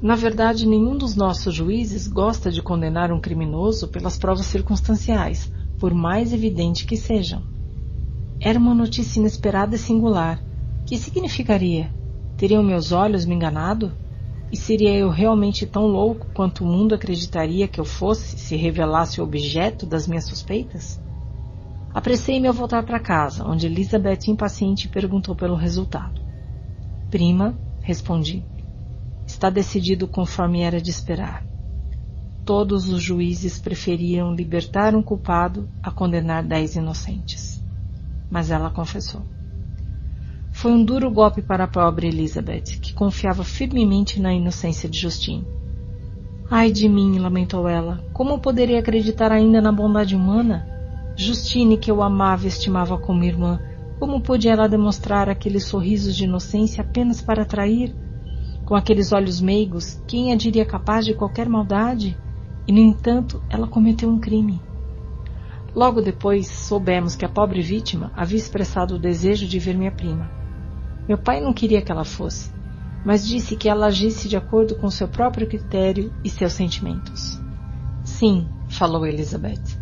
Na 0.00 0.14
verdade, 0.14 0.66
nenhum 0.66 0.96
dos 0.96 1.16
nossos 1.16 1.54
juízes 1.54 2.06
gosta 2.06 2.50
de 2.50 2.62
condenar 2.62 3.10
um 3.10 3.20
criminoso 3.20 3.88
pelas 3.88 4.18
provas 4.18 4.46
circunstanciais, 4.46 5.50
por 5.78 5.94
mais 5.94 6.32
evidente 6.32 6.84
que 6.84 6.96
sejam. 6.96 7.42
Era 8.38 8.58
uma 8.58 8.74
notícia 8.74 9.18
inesperada 9.18 9.74
e 9.74 9.78
singular. 9.78 10.44
Que 10.84 10.98
significaria? 10.98 11.90
Teriam 12.36 12.62
meus 12.62 12.92
olhos 12.92 13.24
me 13.24 13.34
enganado? 13.34 13.96
E 14.52 14.56
seria 14.56 14.94
eu 14.94 15.08
realmente 15.08 15.66
tão 15.66 15.86
louco 15.86 16.28
quanto 16.32 16.62
o 16.62 16.66
mundo 16.66 16.94
acreditaria 16.94 17.66
que 17.66 17.80
eu 17.80 17.84
fosse 17.84 18.38
se 18.38 18.54
revelasse 18.54 19.20
o 19.20 19.24
objeto 19.24 19.86
das 19.86 20.06
minhas 20.06 20.26
suspeitas? 20.26 21.00
Apressei-me 21.92 22.46
a 22.46 22.52
voltar 22.52 22.84
para 22.84 23.00
casa, 23.00 23.44
onde 23.44 23.66
Elizabeth, 23.66 24.28
impaciente, 24.28 24.88
perguntou 24.88 25.34
pelo 25.34 25.56
resultado. 25.56 26.20
Prima, 27.10 27.58
respondi, 27.80 28.46
está 29.36 29.50
decidido 29.50 30.08
conforme 30.08 30.62
era 30.62 30.80
de 30.80 30.90
esperar. 30.90 31.44
Todos 32.42 32.88
os 32.88 33.02
juízes 33.02 33.58
preferiam 33.58 34.34
libertar 34.34 34.94
um 34.94 35.02
culpado 35.02 35.68
a 35.82 35.90
condenar 35.90 36.42
dez 36.42 36.74
inocentes. 36.74 37.62
Mas 38.30 38.50
ela 38.50 38.70
confessou. 38.70 39.26
Foi 40.50 40.72
um 40.72 40.82
duro 40.82 41.10
golpe 41.10 41.42
para 41.42 41.64
a 41.64 41.68
pobre 41.68 42.08
Elizabeth, 42.08 42.80
que 42.80 42.94
confiava 42.94 43.44
firmemente 43.44 44.18
na 44.18 44.32
inocência 44.32 44.88
de 44.88 44.98
Justine. 44.98 45.46
Ai 46.50 46.72
de 46.72 46.88
mim, 46.88 47.18
lamentou 47.18 47.68
ela, 47.68 48.02
como 48.14 48.38
poderia 48.38 48.78
acreditar 48.78 49.32
ainda 49.32 49.60
na 49.60 49.70
bondade 49.70 50.16
humana? 50.16 50.66
Justine, 51.14 51.76
que 51.76 51.90
eu 51.90 52.02
amava 52.02 52.46
e 52.46 52.48
estimava 52.48 52.96
como 52.96 53.22
irmã, 53.22 53.60
como 54.00 54.22
podia 54.22 54.52
ela 54.52 54.68
demonstrar 54.68 55.28
aqueles 55.28 55.66
sorrisos 55.66 56.16
de 56.16 56.24
inocência 56.24 56.80
apenas 56.80 57.20
para 57.20 57.42
atrair? 57.42 57.94
Com 58.66 58.74
aqueles 58.74 59.12
olhos 59.12 59.40
meigos, 59.40 60.02
quem 60.08 60.32
a 60.32 60.36
diria 60.36 60.66
capaz 60.66 61.06
de 61.06 61.14
qualquer 61.14 61.48
maldade? 61.48 62.18
E, 62.66 62.72
no 62.72 62.80
entanto, 62.80 63.40
ela 63.48 63.68
cometeu 63.68 64.10
um 64.10 64.18
crime. 64.18 64.60
Logo 65.72 66.00
depois, 66.00 66.48
soubemos 66.48 67.14
que 67.14 67.24
a 67.24 67.28
pobre 67.28 67.62
vítima 67.62 68.10
havia 68.16 68.36
expressado 68.36 68.96
o 68.96 68.98
desejo 68.98 69.46
de 69.46 69.60
ver 69.60 69.76
minha 69.78 69.92
prima. 69.92 70.28
Meu 71.06 71.16
pai 71.16 71.40
não 71.40 71.52
queria 71.52 71.80
que 71.80 71.92
ela 71.92 72.04
fosse, 72.04 72.50
mas 73.04 73.24
disse 73.24 73.54
que 73.54 73.68
ela 73.68 73.86
agisse 73.86 74.28
de 74.28 74.36
acordo 74.36 74.74
com 74.74 74.90
seu 74.90 75.06
próprio 75.06 75.46
critério 75.46 76.12
e 76.24 76.28
seus 76.28 76.52
sentimentos. 76.52 77.40
Sim, 78.02 78.48
falou 78.68 79.06
Elizabeth. 79.06 79.78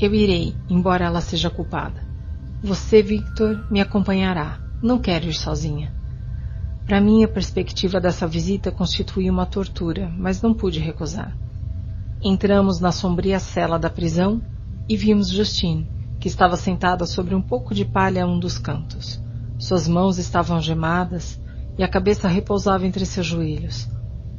Eu 0.00 0.12
irei, 0.12 0.56
embora 0.68 1.04
ela 1.04 1.20
seja 1.20 1.50
culpada. 1.50 2.04
Você, 2.60 3.00
Victor, 3.00 3.64
me 3.70 3.80
acompanhará. 3.80 4.58
Não 4.82 4.98
quero 4.98 5.26
ir 5.26 5.34
sozinha. 5.34 5.94
Para 6.86 7.00
mim, 7.00 7.24
a 7.24 7.28
perspectiva 7.28 7.98
dessa 7.98 8.26
visita 8.26 8.70
constituía 8.70 9.32
uma 9.32 9.46
tortura, 9.46 10.12
mas 10.18 10.42
não 10.42 10.52
pude 10.52 10.78
recusar. 10.78 11.34
Entramos 12.22 12.78
na 12.78 12.92
sombria 12.92 13.40
cela 13.40 13.78
da 13.78 13.88
prisão 13.88 14.42
e 14.86 14.96
vimos 14.96 15.30
Justine, 15.30 15.88
que 16.20 16.28
estava 16.28 16.56
sentada 16.56 17.06
sobre 17.06 17.34
um 17.34 17.40
pouco 17.40 17.74
de 17.74 17.86
palha 17.86 18.24
a 18.24 18.26
um 18.26 18.38
dos 18.38 18.58
cantos. 18.58 19.18
Suas 19.58 19.88
mãos 19.88 20.18
estavam 20.18 20.60
gemadas 20.60 21.40
e 21.78 21.82
a 21.82 21.88
cabeça 21.88 22.28
repousava 22.28 22.86
entre 22.86 23.06
seus 23.06 23.26
joelhos. 23.26 23.88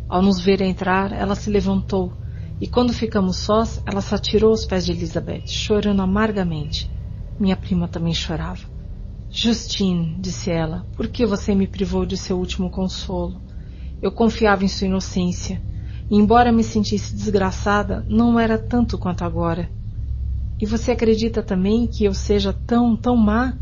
Ao 0.07 0.22
nos 0.22 0.40
ver 0.40 0.61
entrar, 0.61 1.11
ela 1.11 1.33
se 1.33 1.49
levantou 1.49 2.14
e, 2.61 2.67
quando 2.67 2.93
ficamos 2.93 3.38
sós, 3.38 3.82
ela 3.88 4.01
se 4.01 4.14
atirou 4.14 4.51
aos 4.51 4.65
pés 4.65 4.85
de 4.85 4.91
Elizabeth, 4.91 5.48
chorando 5.48 6.01
amargamente. 6.01 6.91
Minha 7.40 7.57
prima 7.57 7.88
também 7.88 8.14
chorava. 8.14 8.74
Justine, 9.38 10.15
disse 10.17 10.49
ela, 10.49 10.88
por 10.95 11.09
que 11.09 11.25
você 11.25 11.53
me 11.53 11.67
privou 11.67 12.05
de 12.05 12.15
seu 12.15 12.39
último 12.39 12.69
consolo? 12.69 13.41
Eu 14.01 14.09
confiava 14.09 14.64
em 14.64 14.69
sua 14.69 14.88
inocência, 14.88 15.61
e, 16.09 16.15
embora 16.15 16.53
me 16.53 16.64
sentisse 16.64 17.14
desgraçada, 17.14 18.05
não 18.07 18.39
era 18.39 18.57
tanto 18.57 18.97
quanto 18.97 19.25
agora. 19.25 19.69
E 20.57 20.65
você 20.65 20.93
acredita 20.93 21.43
também 21.43 21.85
que 21.85 22.05
eu 22.05 22.14
seja 22.14 22.53
tão, 22.53 22.95
tão 22.95 23.17
má? 23.17 23.59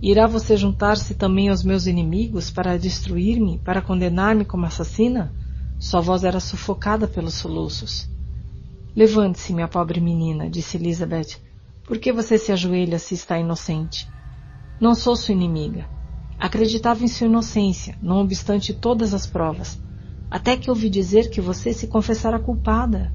Irá 0.00 0.26
você 0.26 0.56
juntar-se 0.56 1.12
também 1.12 1.50
aos 1.50 1.62
meus 1.62 1.86
inimigos 1.86 2.50
para 2.50 2.78
destruir-me, 2.78 3.58
para 3.58 3.82
condenar-me 3.82 4.46
como 4.46 4.64
assassina? 4.64 5.34
Sua 5.78 6.00
voz 6.00 6.24
era 6.24 6.40
sufocada 6.40 7.06
pelos 7.06 7.34
soluços. 7.34 8.08
Levante-se, 8.96 9.52
minha 9.52 9.68
pobre 9.68 10.00
menina, 10.00 10.48
disse 10.48 10.78
Elizabeth. 10.78 11.36
Por 11.86 11.98
que 11.98 12.10
você 12.10 12.38
se 12.38 12.52
ajoelha 12.52 12.98
se 12.98 13.12
está 13.12 13.38
inocente? 13.38 14.08
Não 14.80 14.94
sou 14.94 15.14
sua 15.14 15.34
inimiga. 15.34 15.86
Acreditava 16.38 17.04
em 17.04 17.08
sua 17.08 17.26
inocência, 17.26 17.98
não 18.00 18.22
obstante 18.22 18.72
todas 18.72 19.12
as 19.12 19.26
provas, 19.26 19.78
até 20.30 20.56
que 20.56 20.70
ouvi 20.70 20.88
dizer 20.88 21.28
que 21.28 21.40
você 21.40 21.74
se 21.74 21.86
confessara 21.86 22.38
culpada. 22.38 23.12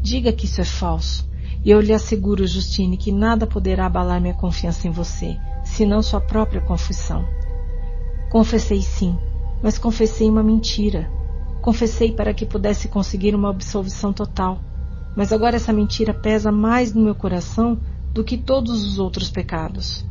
Diga 0.00 0.32
que 0.32 0.46
isso 0.46 0.62
é 0.62 0.64
falso, 0.64 1.28
e 1.62 1.70
eu 1.70 1.78
lhe 1.78 1.92
asseguro, 1.92 2.46
Justine, 2.46 2.96
que 2.96 3.12
nada 3.12 3.46
poderá 3.46 3.84
abalar 3.84 4.18
minha 4.18 4.32
confiança 4.32 4.88
em 4.88 4.90
você 4.90 5.36
senão 5.64 6.02
sua 6.02 6.20
própria 6.20 6.60
confissão. 6.60 7.26
Confessei 8.30 8.80
sim, 8.80 9.18
mas 9.62 9.78
confessei 9.78 10.30
uma 10.30 10.42
mentira. 10.42 11.10
Confessei 11.60 12.12
para 12.12 12.32
que 12.32 12.46
pudesse 12.46 12.88
conseguir 12.88 13.34
uma 13.34 13.50
absolvição 13.50 14.12
total. 14.12 14.58
Mas 15.16 15.32
agora 15.32 15.56
essa 15.56 15.72
mentira 15.72 16.12
pesa 16.12 16.50
mais 16.50 16.92
no 16.92 17.02
meu 17.02 17.14
coração 17.14 17.78
do 18.12 18.24
que 18.24 18.36
todos 18.36 18.82
os 18.84 18.98
outros 18.98 19.30
pecados. 19.30 20.04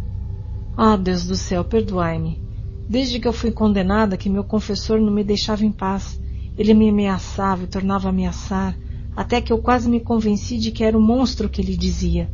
Ah, 0.75 0.95
Deus 0.95 1.25
do 1.25 1.35
céu, 1.35 1.63
perdoai-me. 1.63 2.41
Desde 2.89 3.19
que 3.19 3.27
eu 3.27 3.33
fui 3.33 3.51
condenada, 3.51 4.17
que 4.17 4.29
meu 4.29 4.43
confessor 4.43 4.99
não 4.99 5.11
me 5.11 5.23
deixava 5.23 5.63
em 5.63 5.71
paz. 5.71 6.19
Ele 6.57 6.73
me 6.73 6.89
ameaçava 6.89 7.63
e 7.63 7.67
tornava 7.67 8.07
a 8.07 8.09
ameaçar, 8.09 8.77
até 9.15 9.39
que 9.39 9.53
eu 9.53 9.59
quase 9.59 9.89
me 9.89 9.99
convenci 9.99 10.57
de 10.57 10.71
que 10.71 10.83
era 10.83 10.97
o 10.97 11.01
monstro 11.01 11.47
que 11.47 11.61
ele 11.61 11.77
dizia. 11.77 12.29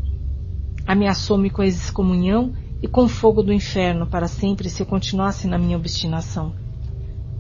Ameaçou-me 0.86 1.50
com 1.50 1.62
a 1.62 1.68
excomunhão 1.68 2.54
e 2.82 2.88
com 2.88 3.08
fogo 3.08 3.44
do 3.44 3.54
inferno 3.54 4.08
para 4.08 4.28
sempre 4.28 4.70
se 4.70 4.82
eu 4.82 4.86
continuasse 4.86 5.48
na 5.48 5.58
minha 5.58 5.78
obstinação. 5.78 6.54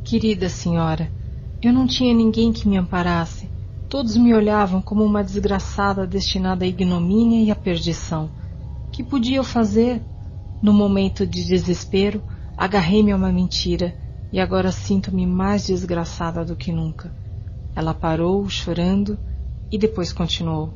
Querida 0.04 0.50
senhora, 0.50 1.12
eu 1.62 1.74
não 1.74 1.88
tinha 1.88 2.14
ninguém 2.14 2.52
que 2.52 2.68
me 2.68 2.78
amparasse. 2.78 3.50
Todos 3.88 4.16
me 4.18 4.34
olhavam 4.34 4.82
como 4.82 5.04
uma 5.04 5.24
desgraçada 5.24 6.06
destinada 6.06 6.64
à 6.64 6.68
ignomínia 6.68 7.44
e 7.44 7.52
à 7.52 7.56
perdição. 7.56 8.30
Que 8.92 9.04
podia 9.04 9.38
eu 9.38 9.44
fazer? 9.44 10.02
No 10.62 10.74
momento 10.74 11.26
de 11.26 11.46
desespero, 11.46 12.22
agarrei-me 12.58 13.14
a 13.14 13.16
uma 13.16 13.32
mentira 13.32 13.96
e 14.32 14.40
agora 14.40 14.72
sinto-me 14.72 15.26
mais 15.26 15.68
desgraçada 15.68 16.44
do 16.44 16.56
que 16.56 16.72
nunca. 16.72 17.14
Ela 17.74 17.94
parou, 17.94 18.48
chorando, 18.50 19.18
e 19.72 19.78
depois 19.78 20.12
continuou. 20.12 20.74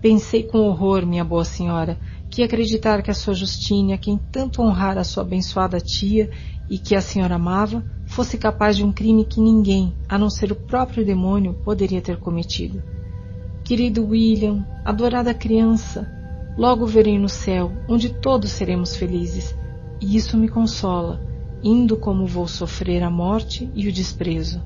Pensei 0.00 0.44
com 0.44 0.58
horror, 0.60 1.04
minha 1.04 1.24
boa 1.24 1.44
senhora, 1.44 1.98
que 2.30 2.42
acreditar 2.42 3.02
que 3.02 3.10
a 3.10 3.14
sua 3.14 3.34
Justine, 3.34 3.92
a 3.92 3.98
quem 3.98 4.16
tanto 4.30 4.62
honrara 4.62 5.00
a 5.00 5.04
sua 5.04 5.24
abençoada 5.24 5.80
tia 5.80 6.30
e 6.68 6.78
que 6.78 6.94
a 6.94 7.00
senhora 7.00 7.34
amava, 7.34 7.84
fosse 8.06 8.38
capaz 8.38 8.76
de 8.76 8.84
um 8.84 8.92
crime 8.92 9.24
que 9.24 9.40
ninguém, 9.40 9.92
a 10.08 10.16
não 10.16 10.30
ser 10.30 10.52
o 10.52 10.56
próprio 10.56 11.04
demônio, 11.04 11.54
poderia 11.64 12.00
ter 12.00 12.16
cometido. 12.16 12.80
Querido 13.64 14.06
William, 14.06 14.64
adorada 14.84 15.34
criança, 15.34 16.08
logo 16.60 16.86
verei 16.86 17.18
no 17.18 17.28
céu, 17.28 17.72
onde 17.88 18.10
todos 18.10 18.50
seremos 18.50 18.94
felizes, 18.94 19.56
e 20.00 20.16
isso 20.16 20.36
me 20.36 20.48
consola, 20.48 21.20
indo 21.62 21.96
como 21.96 22.26
vou 22.26 22.46
sofrer 22.46 23.02
a 23.02 23.10
morte 23.10 23.70
e 23.74 23.88
o 23.88 23.92
desprezo. 23.92 24.62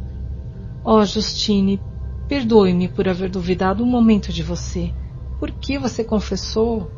Ó 0.84 0.98
oh, 0.98 1.05
Justine, 1.05 1.81
Perdoe-me 2.28 2.89
por 2.89 3.06
haver 3.06 3.28
duvidado 3.28 3.84
um 3.84 3.86
momento 3.86 4.32
de 4.32 4.42
você. 4.42 4.92
Por 5.39 5.50
que 5.50 5.78
você 5.78 6.02
confessou? 6.02 6.90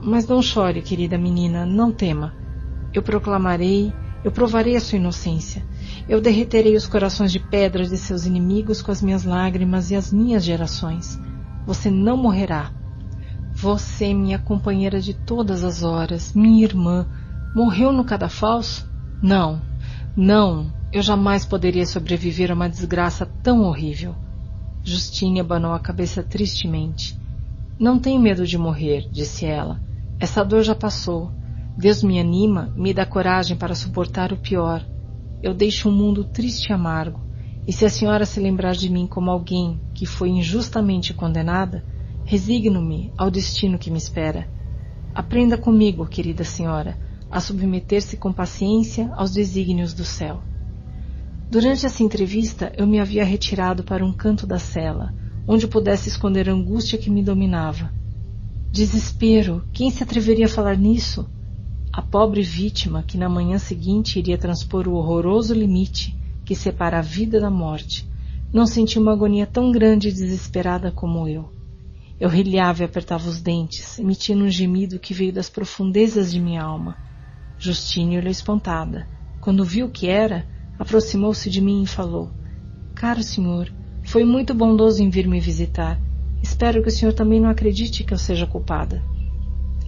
Mas 0.00 0.26
não 0.26 0.40
chore, 0.40 0.80
querida 0.80 1.18
menina, 1.18 1.66
não 1.66 1.92
tema. 1.92 2.34
Eu 2.92 3.02
proclamarei, 3.02 3.92
eu 4.24 4.32
provarei 4.32 4.74
a 4.74 4.80
sua 4.80 4.96
inocência. 4.96 5.62
Eu 6.08 6.20
derreterei 6.20 6.74
os 6.74 6.86
corações 6.86 7.30
de 7.30 7.38
pedra 7.38 7.84
de 7.84 7.98
seus 7.98 8.24
inimigos 8.24 8.80
com 8.80 8.90
as 8.90 9.02
minhas 9.02 9.24
lágrimas 9.24 9.90
e 9.90 9.94
as 9.94 10.10
minhas 10.10 10.42
gerações. 10.42 11.20
Você 11.66 11.90
não 11.90 12.16
morrerá. 12.16 12.72
Você, 13.62 14.12
minha 14.12 14.40
companheira 14.40 15.00
de 15.00 15.14
todas 15.14 15.62
as 15.62 15.84
horas, 15.84 16.32
minha 16.34 16.64
irmã, 16.64 17.06
morreu 17.54 17.92
no 17.92 18.04
cadafalso? 18.04 18.84
Não, 19.22 19.62
não, 20.16 20.72
eu 20.92 21.00
jamais 21.00 21.46
poderia 21.46 21.86
sobreviver 21.86 22.50
a 22.50 22.54
uma 22.54 22.68
desgraça 22.68 23.24
tão 23.24 23.60
horrível. 23.60 24.16
Justine 24.82 25.38
abanou 25.38 25.72
a 25.74 25.78
cabeça 25.78 26.24
tristemente. 26.24 27.16
Não 27.78 28.00
tenho 28.00 28.20
medo 28.20 28.44
de 28.44 28.58
morrer, 28.58 29.08
disse 29.12 29.46
ela. 29.46 29.80
Essa 30.18 30.44
dor 30.44 30.64
já 30.64 30.74
passou. 30.74 31.30
Deus 31.78 32.02
me 32.02 32.18
anima, 32.18 32.72
me 32.76 32.92
dá 32.92 33.06
coragem 33.06 33.56
para 33.56 33.76
suportar 33.76 34.32
o 34.32 34.36
pior. 34.36 34.84
Eu 35.40 35.54
deixo 35.54 35.88
um 35.88 35.92
mundo 35.92 36.24
triste 36.24 36.70
e 36.70 36.72
amargo, 36.72 37.20
e 37.64 37.72
se 37.72 37.84
a 37.84 37.88
senhora 37.88 38.26
se 38.26 38.40
lembrar 38.40 38.72
de 38.72 38.90
mim 38.90 39.06
como 39.06 39.30
alguém 39.30 39.80
que 39.94 40.04
foi 40.04 40.30
injustamente 40.30 41.14
condenada, 41.14 41.91
resigno-me 42.32 43.12
ao 43.18 43.30
destino 43.30 43.78
que 43.78 43.90
me 43.90 43.98
espera. 43.98 44.48
Aprenda 45.14 45.58
comigo, 45.58 46.06
querida 46.06 46.44
senhora, 46.44 46.98
a 47.30 47.38
submeter-se 47.38 48.16
com 48.16 48.32
paciência 48.32 49.12
aos 49.16 49.32
desígnios 49.32 49.92
do 49.92 50.02
céu. 50.02 50.40
Durante 51.50 51.84
essa 51.84 52.02
entrevista, 52.02 52.72
eu 52.74 52.86
me 52.86 52.98
havia 52.98 53.22
retirado 53.22 53.84
para 53.84 54.02
um 54.02 54.14
canto 54.14 54.46
da 54.46 54.58
cela, 54.58 55.14
onde 55.46 55.68
pudesse 55.68 56.08
esconder 56.08 56.48
a 56.48 56.54
angústia 56.54 56.96
que 56.96 57.10
me 57.10 57.22
dominava. 57.22 57.92
Desespero! 58.70 59.62
Quem 59.70 59.90
se 59.90 60.02
atreveria 60.02 60.46
a 60.46 60.48
falar 60.48 60.78
nisso? 60.78 61.28
A 61.92 62.00
pobre 62.00 62.40
vítima 62.40 63.02
que 63.02 63.18
na 63.18 63.28
manhã 63.28 63.58
seguinte 63.58 64.18
iria 64.18 64.38
transpor 64.38 64.88
o 64.88 64.94
horroroso 64.94 65.52
limite 65.52 66.18
que 66.46 66.54
separa 66.54 66.98
a 66.98 67.02
vida 67.02 67.38
da 67.38 67.50
morte, 67.50 68.08
não 68.50 68.64
sentiu 68.64 69.02
uma 69.02 69.12
agonia 69.12 69.46
tão 69.46 69.70
grande 69.70 70.08
e 70.08 70.12
desesperada 70.12 70.90
como 70.90 71.28
eu. 71.28 71.60
Eu 72.22 72.28
rilhava 72.28 72.82
e 72.82 72.84
apertava 72.84 73.28
os 73.28 73.40
dentes, 73.40 73.98
emitindo 73.98 74.44
um 74.44 74.48
gemido 74.48 74.96
que 75.00 75.12
veio 75.12 75.32
das 75.32 75.50
profundezas 75.50 76.30
de 76.30 76.38
minha 76.38 76.62
alma. 76.62 76.96
Justine 77.58 78.16
olhou 78.16 78.30
espantada. 78.30 79.08
Quando 79.40 79.64
viu 79.64 79.86
o 79.86 79.90
que 79.90 80.06
era, 80.06 80.46
aproximou-se 80.78 81.50
de 81.50 81.60
mim 81.60 81.82
e 81.82 81.86
falou: 81.86 82.30
Caro 82.94 83.24
senhor, 83.24 83.68
foi 84.04 84.22
muito 84.22 84.54
bondoso 84.54 85.02
em 85.02 85.10
vir 85.10 85.26
me 85.26 85.40
visitar. 85.40 86.00
Espero 86.40 86.80
que 86.80 86.90
o 86.90 86.92
senhor 86.92 87.12
também 87.12 87.40
não 87.40 87.50
acredite 87.50 88.04
que 88.04 88.14
eu 88.14 88.18
seja 88.18 88.46
culpada. 88.46 89.02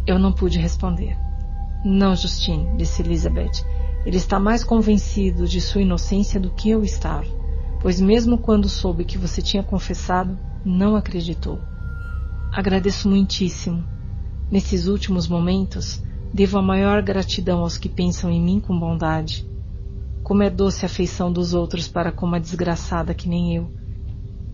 Eu 0.04 0.18
não 0.18 0.32
pude 0.32 0.58
responder. 0.58 1.16
Não, 1.84 2.16
Justine, 2.16 2.76
disse 2.76 3.00
Elizabeth. 3.00 3.64
Ele 4.04 4.16
está 4.16 4.40
mais 4.40 4.64
convencido 4.64 5.46
de 5.46 5.60
sua 5.60 5.82
inocência 5.82 6.40
do 6.40 6.50
que 6.50 6.68
eu 6.68 6.82
estava, 6.82 7.28
pois 7.80 8.00
mesmo 8.00 8.38
quando 8.38 8.68
soube 8.68 9.04
que 9.04 9.16
você 9.16 9.40
tinha 9.40 9.62
confessado, 9.62 10.36
não 10.64 10.96
acreditou. 10.96 11.60
Agradeço 12.54 13.08
muitíssimo. 13.08 13.84
Nesses 14.48 14.86
últimos 14.86 15.26
momentos, 15.26 16.00
devo 16.32 16.56
a 16.56 16.62
maior 16.62 17.02
gratidão 17.02 17.58
aos 17.62 17.76
que 17.76 17.88
pensam 17.88 18.30
em 18.30 18.40
mim 18.40 18.60
com 18.60 18.78
bondade. 18.78 19.44
Como 20.22 20.40
é 20.40 20.48
doce 20.48 20.84
a 20.84 20.86
afeição 20.86 21.32
dos 21.32 21.52
outros 21.52 21.88
para 21.88 22.12
com 22.12 22.24
uma 22.26 22.38
desgraçada 22.38 23.12
que 23.12 23.28
nem 23.28 23.56
eu. 23.56 23.68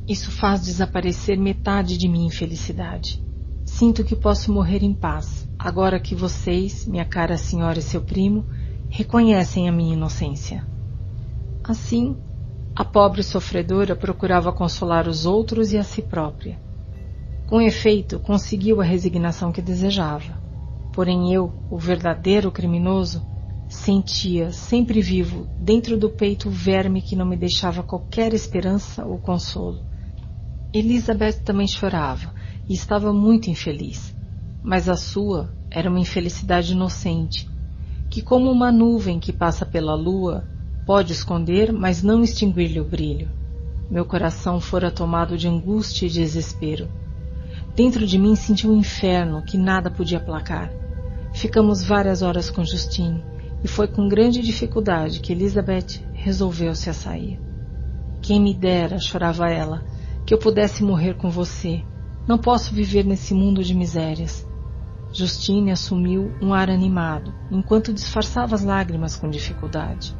Isso 0.08 0.30
faz 0.30 0.62
desaparecer 0.62 1.36
metade 1.36 1.98
de 1.98 2.08
minha 2.08 2.26
infelicidade. 2.26 3.22
Sinto 3.66 4.02
que 4.02 4.16
posso 4.16 4.50
morrer 4.50 4.82
em 4.82 4.94
paz, 4.94 5.46
agora 5.58 6.00
que 6.00 6.14
vocês, 6.14 6.86
minha 6.86 7.04
cara 7.04 7.36
senhora 7.36 7.80
e 7.80 7.82
seu 7.82 8.00
primo, 8.00 8.46
reconhecem 8.88 9.68
a 9.68 9.72
minha 9.72 9.92
inocência. 9.92 10.66
Assim, 11.62 12.16
a 12.74 12.82
pobre 12.82 13.22
sofredora 13.22 13.94
procurava 13.94 14.50
consolar 14.50 15.06
os 15.06 15.26
outros 15.26 15.74
e 15.74 15.76
a 15.76 15.84
si 15.84 16.00
própria. 16.00 16.69
Com 17.50 17.60
efeito, 17.60 18.20
conseguiu 18.20 18.80
a 18.80 18.84
resignação 18.84 19.50
que 19.50 19.60
desejava. 19.60 20.38
Porém 20.92 21.34
eu, 21.34 21.52
o 21.68 21.76
verdadeiro 21.76 22.48
criminoso, 22.52 23.24
sentia, 23.68 24.52
sempre 24.52 25.02
vivo, 25.02 25.48
dentro 25.58 25.98
do 25.98 26.08
peito 26.08 26.48
o 26.48 26.52
verme 26.52 27.02
que 27.02 27.16
não 27.16 27.26
me 27.26 27.36
deixava 27.36 27.82
qualquer 27.82 28.32
esperança 28.32 29.04
ou 29.04 29.18
consolo. 29.18 29.80
Elizabeth 30.72 31.40
também 31.44 31.66
chorava, 31.66 32.32
e 32.68 32.72
estava 32.72 33.12
muito 33.12 33.50
infeliz. 33.50 34.14
Mas 34.62 34.88
a 34.88 34.94
sua 34.94 35.52
era 35.72 35.90
uma 35.90 35.98
infelicidade 35.98 36.70
inocente, 36.70 37.48
que, 38.08 38.22
como 38.22 38.48
uma 38.48 38.70
nuvem 38.70 39.18
que 39.18 39.32
passa 39.32 39.66
pela 39.66 39.96
lua, 39.96 40.44
pode 40.86 41.12
esconder, 41.12 41.72
mas 41.72 42.00
não 42.00 42.22
extinguir-lhe 42.22 42.78
o 42.78 42.84
brilho. 42.84 43.28
Meu 43.90 44.04
coração 44.04 44.60
fora 44.60 44.88
tomado 44.88 45.36
de 45.36 45.48
angústia 45.48 46.06
e 46.06 46.10
desespero. 46.10 46.99
Dentro 47.82 48.06
de 48.06 48.18
mim 48.18 48.36
senti 48.36 48.68
um 48.68 48.76
inferno 48.76 49.42
que 49.42 49.56
nada 49.56 49.90
podia 49.90 50.18
aplacar. 50.18 50.70
Ficamos 51.32 51.82
várias 51.82 52.20
horas 52.20 52.50
com 52.50 52.62
Justine, 52.62 53.24
e 53.64 53.68
foi 53.68 53.88
com 53.88 54.06
grande 54.06 54.42
dificuldade 54.42 55.20
que 55.20 55.32
Elizabeth 55.32 56.04
resolveu-se 56.12 56.90
a 56.90 56.92
sair. 56.92 57.40
Quem 58.20 58.38
me 58.38 58.52
dera, 58.52 58.98
chorava 58.98 59.48
ela, 59.48 59.82
que 60.26 60.34
eu 60.34 60.38
pudesse 60.38 60.84
morrer 60.84 61.14
com 61.14 61.30
você, 61.30 61.82
não 62.28 62.36
posso 62.36 62.74
viver 62.74 63.02
nesse 63.06 63.32
mundo 63.32 63.64
de 63.64 63.74
misérias. 63.74 64.46
Justine 65.10 65.70
assumiu 65.70 66.34
um 66.42 66.52
ar 66.52 66.68
animado, 66.68 67.32
enquanto 67.50 67.94
disfarçava 67.94 68.54
as 68.54 68.62
lágrimas 68.62 69.16
com 69.16 69.30
dificuldade. 69.30 70.14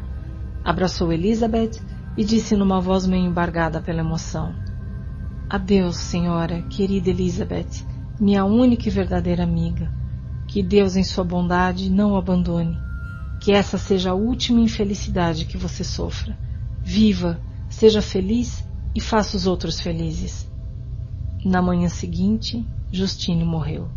Abraçou 0.65 1.13
Elizabeth 1.13 1.73
e 2.17 2.25
disse 2.25 2.57
numa 2.57 2.81
voz 2.81 3.07
meio 3.07 3.27
embargada 3.27 3.83
pela 3.83 4.01
emoção: 4.01 4.55
Adeus, 5.53 5.97
senhora, 5.97 6.63
querida 6.71 7.11
Elizabeth, 7.11 7.85
minha 8.21 8.45
única 8.45 8.87
e 8.87 8.91
verdadeira 8.91 9.43
amiga. 9.43 9.91
Que 10.47 10.63
Deus, 10.63 10.95
em 10.95 11.03
sua 11.03 11.25
bondade, 11.25 11.91
não 11.91 12.13
o 12.13 12.17
abandone. 12.17 12.79
Que 13.41 13.51
essa 13.51 13.77
seja 13.77 14.11
a 14.13 14.15
última 14.15 14.61
infelicidade 14.61 15.45
que 15.47 15.57
você 15.57 15.83
sofra. 15.83 16.39
Viva, 16.85 17.41
seja 17.69 18.01
feliz 18.01 18.65
e 18.95 19.01
faça 19.01 19.37
os 19.37 19.45
outros 19.45 19.81
felizes. 19.81 20.49
Na 21.45 21.61
manhã 21.61 21.89
seguinte, 21.89 22.65
Justine 22.93 23.43
morreu. 23.43 23.89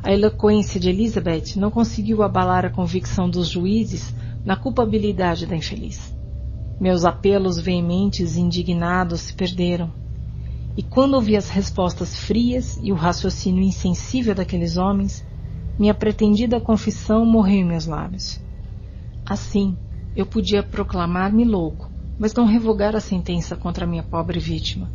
A 0.00 0.12
eloquência 0.12 0.78
de 0.78 0.88
Elizabeth 0.88 1.56
não 1.56 1.72
conseguiu 1.72 2.22
abalar 2.22 2.64
a 2.64 2.70
convicção 2.70 3.28
dos 3.28 3.48
juízes 3.48 4.14
na 4.44 4.54
culpabilidade 4.54 5.44
da 5.44 5.56
infeliz. 5.56 6.14
Meus 6.80 7.04
apelos 7.04 7.58
veementes 7.58 8.36
e 8.36 8.40
indignados 8.40 9.22
se 9.22 9.34
perderam. 9.34 10.05
E 10.76 10.82
quando 10.82 11.14
ouvi 11.14 11.36
as 11.36 11.48
respostas 11.48 12.16
frias 12.16 12.76
e 12.82 12.92
o 12.92 12.94
raciocínio 12.94 13.62
insensível 13.62 14.34
daqueles 14.34 14.76
homens, 14.76 15.24
minha 15.78 15.94
pretendida 15.94 16.60
confissão 16.60 17.24
morreu 17.24 17.60
em 17.60 17.64
meus 17.64 17.86
lábios. 17.86 18.38
Assim, 19.24 19.76
eu 20.14 20.26
podia 20.26 20.62
proclamar-me 20.62 21.44
louco, 21.44 21.90
mas 22.18 22.34
não 22.34 22.44
revogar 22.44 22.94
a 22.94 23.00
sentença 23.00 23.56
contra 23.56 23.86
minha 23.86 24.02
pobre 24.02 24.38
vítima 24.38 24.90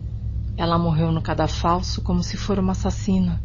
ela 0.62 0.78
morreu 0.78 1.12
no 1.12 1.22
cadafalso 1.22 2.02
como 2.02 2.22
se 2.22 2.38
fora 2.38 2.62
uma 2.62 2.74
assassina. 2.74 3.42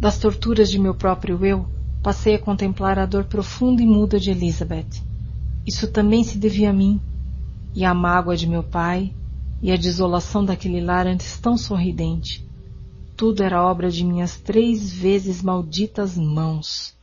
Das 0.00 0.18
torturas 0.18 0.68
de 0.68 0.78
meu 0.78 0.94
próprio 0.94 1.44
eu, 1.46 1.66
passei 2.02 2.34
a 2.34 2.38
contemplar 2.38 2.98
a 2.98 3.06
dor 3.06 3.24
profunda 3.24 3.82
e 3.82 3.86
muda 3.86 4.18
de 4.18 4.30
Elizabeth. 4.30 5.00
Isso 5.64 5.86
também 5.92 6.24
se 6.24 6.36
devia 6.36 6.70
a 6.70 6.72
mim, 6.72 7.00
e 7.74 7.84
a 7.84 7.94
mágoa 7.94 8.36
de 8.36 8.48
meu 8.48 8.62
pai, 8.62 9.14
e 9.64 9.72
a 9.72 9.76
desolação 9.76 10.44
daquele 10.44 10.80
lar 10.80 11.08
antes 11.08 11.40
tão 11.40 11.58
sorridente. 11.58 12.48
Tudo 13.16 13.42
era 13.42 13.64
obra 13.64 13.90
de 13.90 14.04
minhas 14.04 14.36
três 14.36 14.92
vezes 14.92 15.42
malditas 15.42 16.16
mãos. 16.16 16.94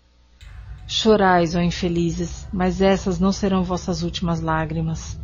Chorais, 0.88 1.56
ó 1.56 1.60
infelizes, 1.62 2.48
mas 2.54 2.80
essas 2.82 3.20
não 3.20 3.34
serão 3.34 3.66
vossas 3.66 4.02
últimas 4.02 4.40
lágrimas 4.40 5.20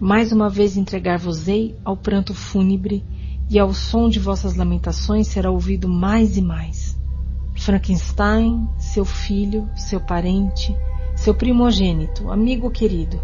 mais 0.00 0.32
uma 0.32 0.48
vez 0.48 0.78
entregar-vos-ei 0.78 1.76
ao 1.84 1.94
pranto 1.94 2.32
fúnebre, 2.32 3.04
e 3.50 3.58
ao 3.58 3.74
som 3.74 4.08
de 4.08 4.18
vossas 4.18 4.54
lamentações 4.54 5.26
será 5.26 5.50
ouvido 5.50 5.88
mais 5.88 6.36
e 6.36 6.40
mais. 6.40 6.96
Frankenstein, 7.54 8.66
seu 8.78 9.04
filho, 9.04 9.68
seu 9.76 10.00
parente, 10.00 10.74
seu 11.16 11.34
primogênito, 11.34 12.30
amigo 12.30 12.70
querido, 12.70 13.20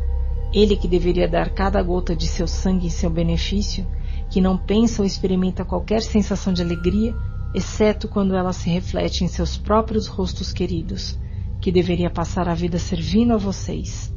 ele 0.58 0.76
que 0.76 0.88
deveria 0.88 1.28
dar 1.28 1.50
cada 1.50 1.82
gota 1.82 2.16
de 2.16 2.26
seu 2.26 2.48
sangue 2.48 2.86
em 2.86 2.90
seu 2.90 3.10
benefício, 3.10 3.86
que 4.30 4.40
não 4.40 4.56
pensa 4.56 5.02
ou 5.02 5.06
experimenta 5.06 5.64
qualquer 5.64 6.02
sensação 6.02 6.52
de 6.52 6.62
alegria, 6.62 7.14
exceto 7.54 8.08
quando 8.08 8.34
ela 8.34 8.52
se 8.52 8.68
reflete 8.70 9.22
em 9.22 9.28
seus 9.28 9.56
próprios 9.56 10.06
rostos 10.06 10.52
queridos, 10.52 11.18
que 11.60 11.70
deveria 11.70 12.10
passar 12.10 12.48
a 12.48 12.54
vida 12.54 12.78
servindo 12.78 13.32
a 13.32 13.36
vocês 13.36 14.14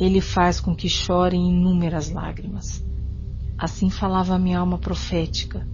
ele 0.00 0.20
faz 0.20 0.60
com 0.60 0.74
que 0.74 0.88
chorem 0.88 1.48
inúmeras 1.48 2.10
lágrimas. 2.10 2.84
Assim 3.56 3.90
falava 3.90 4.34
a 4.34 4.38
minha 4.38 4.60
alma 4.60 4.78
profética, 4.78 5.66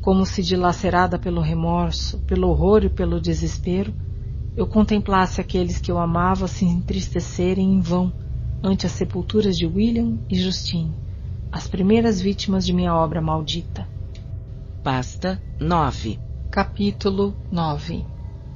como 0.00 0.24
se 0.24 0.42
dilacerada 0.42 1.18
pelo 1.18 1.40
remorso, 1.40 2.18
pelo 2.20 2.48
horror 2.48 2.84
e 2.84 2.88
pelo 2.88 3.20
desespero, 3.20 3.92
eu 4.56 4.66
contemplasse 4.66 5.40
aqueles 5.40 5.78
que 5.78 5.90
eu 5.90 5.98
amava 5.98 6.48
se 6.48 6.64
entristecerem 6.64 7.74
em 7.74 7.80
vão 7.80 8.10
ante 8.62 8.86
as 8.86 8.92
sepulturas 8.92 9.56
de 9.56 9.66
William 9.66 10.18
e 10.30 10.36
Justine, 10.36 10.94
as 11.52 11.66
primeiras 11.66 12.20
vítimas 12.20 12.64
de 12.64 12.72
minha 12.72 12.94
obra 12.94 13.20
maldita. 13.20 13.86
Pasta 14.82 15.40
9 15.60 16.18
Capítulo 16.50 17.34
9 17.50 18.04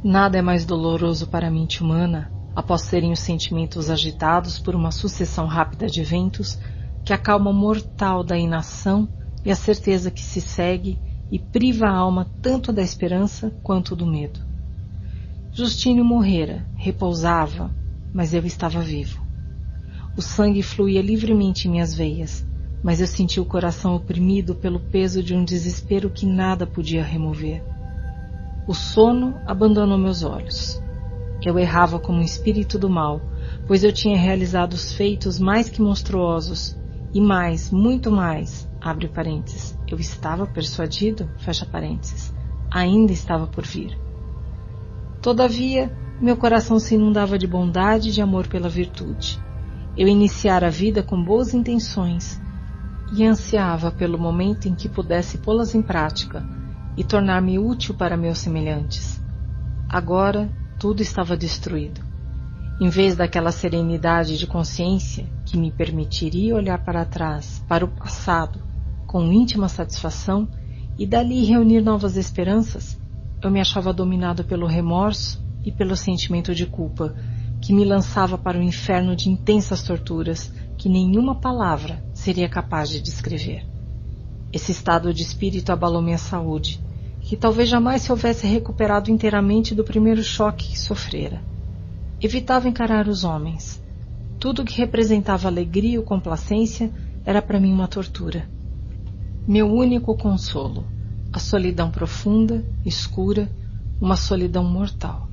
Nada 0.03 0.39
é 0.39 0.43
mais 0.43 0.65
doloroso 0.65 1.27
para 1.27 1.49
a 1.49 1.51
mente 1.51 1.83
humana, 1.83 2.33
após 2.55 2.83
serem 2.83 3.13
os 3.13 3.21
sentimentos 3.21 3.91
agitados 3.91 4.59
por 4.59 4.75
uma 4.75 4.91
sucessão 4.91 5.47
rápida 5.47 5.87
de 5.87 6.01
eventos, 6.01 6.59
que 7.05 7.13
a 7.13 7.19
calma 7.19 7.53
mortal 7.53 8.25
da 8.25 8.39
inação 8.39 9.09
e 9.45 9.51
a 9.51 9.57
certeza 9.57 10.11
que 10.11 10.23
se 10.23 10.41
segue 10.41 10.99
e 11.31 11.39
priva 11.39 11.87
a 11.87 11.95
alma 11.95 12.27
tanto 12.43 12.73
da 12.73 12.83
esperança 12.83 13.51
quanto 13.63 13.95
do 13.95 14.07
medo. 14.07 14.41
Justínio 15.53 16.05
morrera, 16.05 16.65
repousava, 16.77 17.71
mas 18.15 18.33
eu 18.33 18.45
estava 18.47 18.81
vivo. 18.81 19.30
O 20.21 20.23
sangue 20.23 20.63
fluía 20.63 21.01
livremente 21.01 21.67
em 21.67 21.71
minhas 21.71 21.95
veias, 21.95 22.47
mas 22.83 23.01
eu 23.01 23.07
senti 23.07 23.41
o 23.41 23.45
coração 23.47 23.97
oprimido 23.97 24.55
pelo 24.55 24.79
peso 24.79 25.23
de 25.23 25.35
um 25.35 25.43
desespero 25.43 26.11
que 26.11 26.27
nada 26.27 26.67
podia 26.67 27.03
remover. 27.03 27.63
O 28.67 28.75
sono 28.75 29.41
abandonou 29.47 29.97
meus 29.97 30.23
olhos. 30.23 30.79
Eu 31.43 31.59
errava 31.59 31.99
como 31.99 32.19
um 32.19 32.23
espírito 32.23 32.79
do 32.79 32.91
mal, 32.91 33.23
pois 33.67 33.83
eu 33.83 33.91
tinha 33.91 34.19
realizado 34.19 34.75
os 34.75 34.93
feitos 34.93 35.39
mais 35.39 35.71
que 35.71 35.81
monstruosos, 35.81 36.77
e 37.15 37.19
mais, 37.19 37.71
muito 37.71 38.11
mais, 38.11 38.69
abre 38.79 39.09
parênteses, 39.09 39.75
eu 39.89 39.99
estava 39.99 40.47
persuadido, 40.47 41.31
fecha 41.39 41.65
parênteses, 41.65 42.31
ainda 42.71 43.11
estava 43.11 43.47
por 43.47 43.65
vir. 43.65 43.97
Todavia, 45.23 45.91
meu 46.21 46.37
coração 46.37 46.79
se 46.79 46.95
inundava 46.95 47.39
de 47.39 47.47
bondade 47.47 48.11
e 48.11 48.13
de 48.13 48.21
amor 48.21 48.49
pela 48.49 48.69
virtude. 48.69 49.41
Eu 49.97 50.07
iniciara 50.07 50.69
a 50.69 50.71
vida 50.71 51.03
com 51.03 51.23
boas 51.23 51.53
intenções 51.53 52.41
e 53.13 53.25
ansiava 53.25 53.91
pelo 53.91 54.19
momento 54.19 54.69
em 54.69 54.75
que 54.75 54.89
pudesse 54.89 55.39
pô-las 55.39 55.75
em 55.75 55.83
prática 55.83 56.47
e 56.97 57.03
tornar-me 57.03 57.59
útil 57.59 57.95
para 57.95 58.17
meus 58.17 58.39
semelhantes. 58.39 59.21
Agora 59.89 60.51
tudo 60.79 61.03
estava 61.03 61.37
destruído. 61.37 62.01
Em 62.81 62.89
vez 62.89 63.15
daquela 63.15 63.53
serenidade 63.53 64.39
de 64.39 64.47
consciência 64.47 65.27
que 65.45 65.59
me 65.59 65.71
permitiria 65.71 66.55
olhar 66.55 66.83
para 66.83 67.05
trás, 67.05 67.63
para 67.69 67.85
o 67.85 67.89
passado, 67.89 68.63
com 69.07 69.25
íntima 69.25 69.69
satisfação 69.69 70.49
e 70.99 71.07
dali 71.07 71.45
reunir 71.45 71.83
novas 71.83 72.17
esperanças, 72.17 72.99
eu 73.43 73.51
me 73.51 73.61
achava 73.61 73.93
dominado 73.93 74.45
pelo 74.45 74.67
remorso 74.67 75.45
e 75.65 75.71
pelo 75.71 75.97
sentimento 75.97 76.55
de 76.55 76.65
culpa, 76.65 77.15
que 77.61 77.73
me 77.73 77.85
lançava 77.85 78.39
para 78.39 78.59
o 78.59 78.63
inferno 78.63 79.15
de 79.15 79.29
intensas 79.29 79.83
torturas 79.83 80.53
que 80.79 80.89
nenhuma 80.89 81.35
palavra 81.35 82.03
seria 82.15 82.49
capaz 82.49 82.89
de 82.89 83.01
descrever. 83.01 83.67
Esse 84.53 84.73
estado 84.73 85.13
de 85.13 85.23
espírito 85.23 85.71
abalou 85.71 86.03
minha 86.03 86.19
saúde, 86.19 86.81
que 87.21 87.37
talvez 87.37 87.69
jamais 87.69 88.03
se 88.03 88.11
houvesse 88.11 88.47
recuperado 88.47 89.11
inteiramente 89.11 89.75
do 89.75 89.85
primeiro 89.85 90.23
choque 90.23 90.71
que 90.71 90.79
sofrera. 90.79 91.43
Evitava 92.21 92.69
encarar 92.69 93.07
os 93.07 93.25
homens. 93.25 93.81
Tudo 94.39 94.65
que 94.65 94.79
representava 94.79 95.47
alegria 95.47 96.01
ou 96.01 96.05
complacência 96.05 96.91
era 97.25 97.41
para 97.41 97.61
mim 97.61 97.73
uma 97.73 97.87
tortura. 97.87 98.49
Meu 99.47 99.73
único 99.73 100.17
consolo, 100.17 100.85
a 101.33 101.39
solidão 101.39 101.91
profunda, 101.91 102.65
escura, 102.85 103.51
uma 104.01 104.17
solidão 104.17 104.65
mortal. 104.65 105.30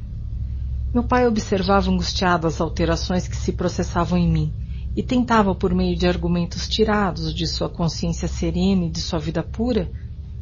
Meu 0.93 1.03
pai 1.03 1.27
observava 1.27 1.91
angustiado 1.91 2.47
as 2.47 2.61
alterações 2.61 3.27
que 3.27 3.35
se 3.35 3.51
processavam 3.51 4.17
em 4.17 4.27
mim 4.27 4.53
e 4.95 5.03
tentava, 5.03 5.53
por 5.53 5.73
meio 5.75 5.95
de 5.95 6.07
argumentos 6.07 6.67
tirados 6.67 7.33
de 7.33 7.45
sua 7.45 7.69
consciência 7.69 8.27
serena 8.27 8.85
e 8.85 8.89
de 8.89 8.99
sua 8.99 9.19
vida 9.19 9.43
pura, 9.43 9.91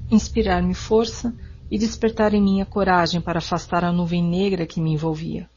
inspirar-me 0.09 0.73
força 0.73 1.35
e 1.69 1.77
despertar 1.77 2.33
em 2.33 2.41
mim 2.41 2.61
a 2.61 2.65
coragem 2.65 3.19
para 3.19 3.39
afastar 3.39 3.83
a 3.83 3.91
nuvem 3.91 4.23
negra 4.23 4.65
que 4.65 4.79
me 4.79 4.93
envolvia. 4.93 5.49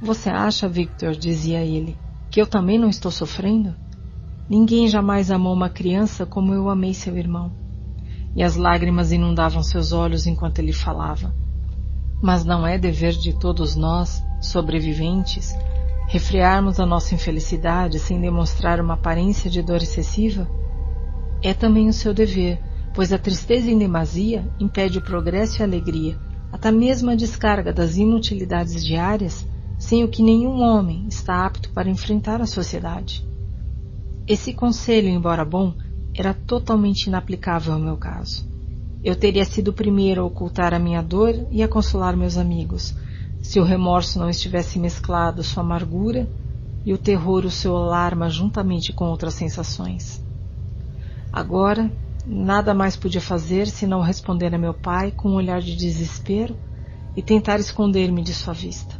Você 0.00 0.30
acha, 0.30 0.68
Victor, 0.68 1.14
dizia 1.14 1.60
ele, 1.64 1.96
que 2.30 2.40
eu 2.40 2.46
também 2.46 2.78
não 2.78 2.88
estou 2.88 3.10
sofrendo? 3.10 3.76
Ninguém 4.48 4.88
jamais 4.88 5.30
amou 5.30 5.52
uma 5.52 5.68
criança 5.68 6.24
como 6.24 6.54
eu 6.54 6.70
amei 6.70 6.94
seu 6.94 7.16
irmão. 7.16 7.52
E 8.34 8.42
as 8.42 8.56
lágrimas 8.56 9.12
inundavam 9.12 9.62
seus 9.62 9.92
olhos 9.92 10.26
enquanto 10.26 10.58
ele 10.58 10.72
falava. 10.72 11.32
Mas 12.20 12.44
não 12.44 12.66
é 12.66 12.76
dever 12.76 13.12
de 13.12 13.32
todos 13.32 13.76
nós, 13.76 14.22
sobreviventes, 14.40 15.54
refrearmos 16.08 16.80
a 16.80 16.86
nossa 16.86 17.14
infelicidade 17.14 17.98
sem 17.98 18.20
demonstrar 18.20 18.80
uma 18.80 18.94
aparência 18.94 19.50
de 19.50 19.62
dor 19.62 19.82
excessiva? 19.82 20.48
É 21.42 21.54
também 21.54 21.88
o 21.88 21.92
seu 21.92 22.12
dever, 22.12 22.60
pois 22.94 23.12
a 23.12 23.18
tristeza 23.18 23.70
em 23.70 23.78
demasia 23.78 24.44
impede 24.58 24.98
o 24.98 25.02
progresso 25.02 25.60
e 25.60 25.62
a 25.62 25.66
alegria, 25.66 26.18
até 26.50 26.70
mesmo 26.70 27.10
a 27.10 27.14
descarga 27.14 27.72
das 27.72 27.96
inutilidades 27.96 28.84
diárias, 28.84 29.46
sem 29.78 30.02
o 30.02 30.08
que 30.08 30.22
nenhum 30.22 30.60
homem 30.60 31.06
está 31.06 31.46
apto 31.46 31.70
para 31.70 31.88
enfrentar 31.88 32.40
a 32.40 32.46
sociedade. 32.46 33.24
Esse 34.26 34.52
conselho, 34.52 35.08
embora 35.08 35.44
bom, 35.44 35.74
era 36.14 36.34
totalmente 36.34 37.06
inaplicável 37.06 37.74
ao 37.74 37.78
meu 37.78 37.96
caso. 37.96 38.48
Eu 39.08 39.16
teria 39.16 39.46
sido 39.46 39.68
o 39.68 39.72
primeiro 39.72 40.20
a 40.20 40.24
ocultar 40.26 40.74
a 40.74 40.78
minha 40.78 41.02
dor 41.02 41.34
e 41.50 41.62
a 41.62 41.66
consolar 41.66 42.14
meus 42.14 42.36
amigos, 42.36 42.94
se 43.40 43.58
o 43.58 43.64
remorso 43.64 44.18
não 44.18 44.28
estivesse 44.28 44.78
mesclado 44.78 45.42
sua 45.42 45.62
amargura 45.62 46.28
e 46.84 46.92
o 46.92 46.98
terror 46.98 47.46
o 47.46 47.50
seu 47.50 47.74
alarma 47.74 48.28
juntamente 48.28 48.92
com 48.92 49.06
outras 49.06 49.32
sensações. 49.32 50.22
Agora, 51.32 51.90
nada 52.26 52.74
mais 52.74 52.96
podia 52.96 53.18
fazer 53.18 53.68
senão 53.68 54.02
responder 54.02 54.54
a 54.54 54.58
meu 54.58 54.74
pai 54.74 55.10
com 55.10 55.30
um 55.30 55.36
olhar 55.36 55.62
de 55.62 55.74
desespero 55.74 56.54
e 57.16 57.22
tentar 57.22 57.58
esconder-me 57.58 58.22
de 58.22 58.34
sua 58.34 58.52
vista. 58.52 58.94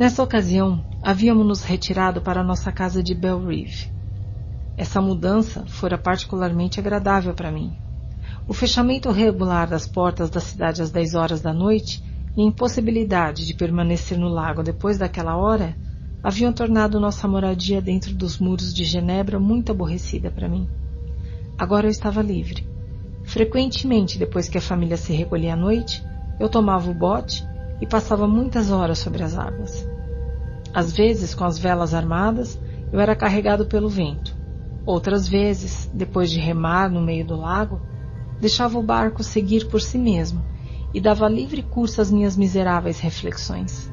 Nessa 0.00 0.20
ocasião, 0.20 0.84
havíamos 1.00 1.46
nos 1.46 1.62
retirado 1.62 2.22
para 2.22 2.42
nossa 2.42 2.72
casa 2.72 3.04
de 3.04 3.14
Bell 3.14 3.46
Reeve. 3.46 3.88
Essa 4.76 5.00
mudança 5.00 5.64
fora 5.68 5.96
particularmente 5.96 6.80
agradável 6.80 7.32
para 7.34 7.52
mim. 7.52 7.72
O 8.48 8.52
fechamento 8.52 9.10
regular 9.10 9.68
das 9.68 9.86
portas 9.86 10.30
da 10.30 10.40
cidade 10.40 10.82
às 10.82 10.90
10 10.90 11.14
horas 11.14 11.40
da 11.40 11.52
noite 11.52 12.02
e 12.36 12.42
a 12.42 12.44
impossibilidade 12.44 13.46
de 13.46 13.54
permanecer 13.54 14.18
no 14.18 14.28
lago 14.28 14.62
depois 14.62 14.98
daquela 14.98 15.36
hora 15.36 15.76
haviam 16.22 16.52
tornado 16.52 17.00
nossa 17.00 17.26
moradia 17.26 17.80
dentro 17.80 18.12
dos 18.14 18.38
muros 18.38 18.74
de 18.74 18.84
Genebra 18.84 19.38
muito 19.38 19.72
aborrecida 19.72 20.30
para 20.30 20.48
mim. 20.48 20.68
Agora 21.58 21.86
eu 21.86 21.90
estava 21.90 22.22
livre. 22.22 22.66
Frequentemente, 23.24 24.18
depois 24.18 24.48
que 24.48 24.58
a 24.58 24.62
família 24.62 24.96
se 24.96 25.12
recolhia 25.12 25.54
à 25.54 25.56
noite, 25.56 26.02
eu 26.38 26.48
tomava 26.48 26.90
o 26.90 26.94
bote 26.94 27.44
e 27.80 27.86
passava 27.86 28.26
muitas 28.26 28.70
horas 28.70 28.98
sobre 28.98 29.22
as 29.22 29.36
águas. 29.36 29.86
Às 30.74 30.92
vezes, 30.92 31.34
com 31.34 31.44
as 31.44 31.58
velas 31.58 31.94
armadas, 31.94 32.58
eu 32.92 33.00
era 33.00 33.14
carregado 33.14 33.66
pelo 33.66 33.88
vento. 33.88 34.34
Outras 34.86 35.28
vezes, 35.28 35.88
depois 35.92 36.30
de 36.30 36.38
remar 36.38 36.90
no 36.90 37.00
meio 37.00 37.26
do 37.26 37.36
lago, 37.36 37.80
deixava 38.40 38.78
o 38.78 38.82
barco 38.82 39.22
seguir 39.22 39.68
por 39.68 39.80
si 39.80 39.98
mesmo 39.98 40.42
e 40.92 41.00
dava 41.00 41.28
livre 41.28 41.62
curso 41.62 42.00
às 42.00 42.10
minhas 42.10 42.36
miseráveis 42.36 42.98
reflexões. 42.98 43.92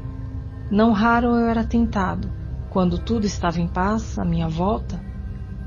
Não 0.71 0.91
raro 0.91 1.27
eu 1.27 1.47
era 1.47 1.63
tentado, 1.63 2.31
quando 2.69 2.97
tudo 2.97 3.25
estava 3.25 3.59
em 3.59 3.67
paz 3.67 4.17
à 4.17 4.25
minha 4.25 4.47
volta, 4.47 5.03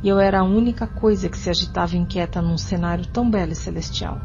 e 0.03 0.09
eu 0.09 0.19
era 0.19 0.41
a 0.41 0.45
única 0.45 0.87
coisa 0.87 1.29
que 1.29 1.39
se 1.39 1.51
agitava 1.51 1.97
inquieta 1.97 2.41
num 2.41 2.59
cenário 2.59 3.07
tão 3.07 3.31
belo 3.31 3.53
e 3.53 3.57
celestial. 3.57 4.21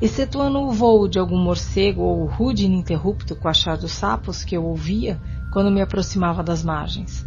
Excetuando 0.00 0.58
o 0.60 0.72
voo 0.72 1.08
de 1.08 1.18
algum 1.18 1.38
morcego 1.38 2.02
ou 2.02 2.22
o 2.22 2.26
rude 2.26 2.66
ininterrupto 2.66 3.36
coachar 3.36 3.78
dos 3.78 3.92
sapos 3.92 4.44
que 4.44 4.56
eu 4.56 4.64
ouvia 4.64 5.20
quando 5.52 5.70
me 5.70 5.80
aproximava 5.80 6.42
das 6.42 6.62
margens. 6.62 7.26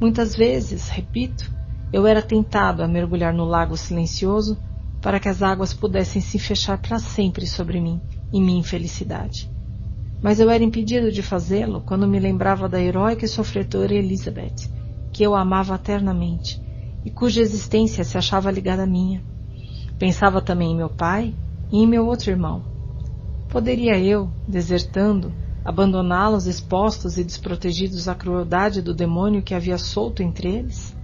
Muitas 0.00 0.34
vezes, 0.34 0.88
repito, 0.88 1.50
eu 1.92 2.06
era 2.06 2.22
tentado 2.22 2.82
a 2.82 2.88
mergulhar 2.88 3.34
no 3.34 3.44
lago 3.44 3.76
silencioso 3.76 4.58
para 5.00 5.20
que 5.20 5.28
as 5.28 5.42
águas 5.42 5.72
pudessem 5.72 6.20
se 6.20 6.38
fechar 6.38 6.78
para 6.78 6.98
sempre 6.98 7.46
sobre 7.46 7.80
mim 7.80 8.00
e 8.32 8.40
minha 8.40 8.60
infelicidade. 8.60 9.50
Mas 10.20 10.40
eu 10.40 10.50
era 10.50 10.64
impedido 10.64 11.12
de 11.12 11.22
fazê-lo 11.22 11.80
quando 11.80 12.08
me 12.08 12.18
lembrava 12.18 12.68
da 12.68 12.80
heróica 12.80 13.24
e 13.24 13.28
sofredora 13.28 13.94
Elizabeth, 13.94 14.68
que 15.12 15.22
eu 15.22 15.34
amava 15.34 15.74
eternamente 15.74 16.60
e 17.04 17.10
cuja 17.10 17.40
existência 17.40 18.02
se 18.02 18.18
achava 18.18 18.50
ligada 18.50 18.82
à 18.82 18.86
minha. 18.86 19.22
Pensava 19.98 20.40
também 20.40 20.72
em 20.72 20.76
meu 20.76 20.90
pai 20.90 21.34
e 21.70 21.78
em 21.78 21.86
meu 21.86 22.06
outro 22.06 22.30
irmão. 22.30 22.64
Poderia 23.48 23.98
eu, 23.98 24.28
desertando, 24.46 25.32
abandoná-los 25.64 26.46
expostos 26.46 27.16
e 27.16 27.24
desprotegidos 27.24 28.08
à 28.08 28.14
crueldade 28.14 28.82
do 28.82 28.94
demônio 28.94 29.42
que 29.42 29.54
havia 29.54 29.78
solto 29.78 30.22
entre 30.22 30.48
eles? 30.48 30.97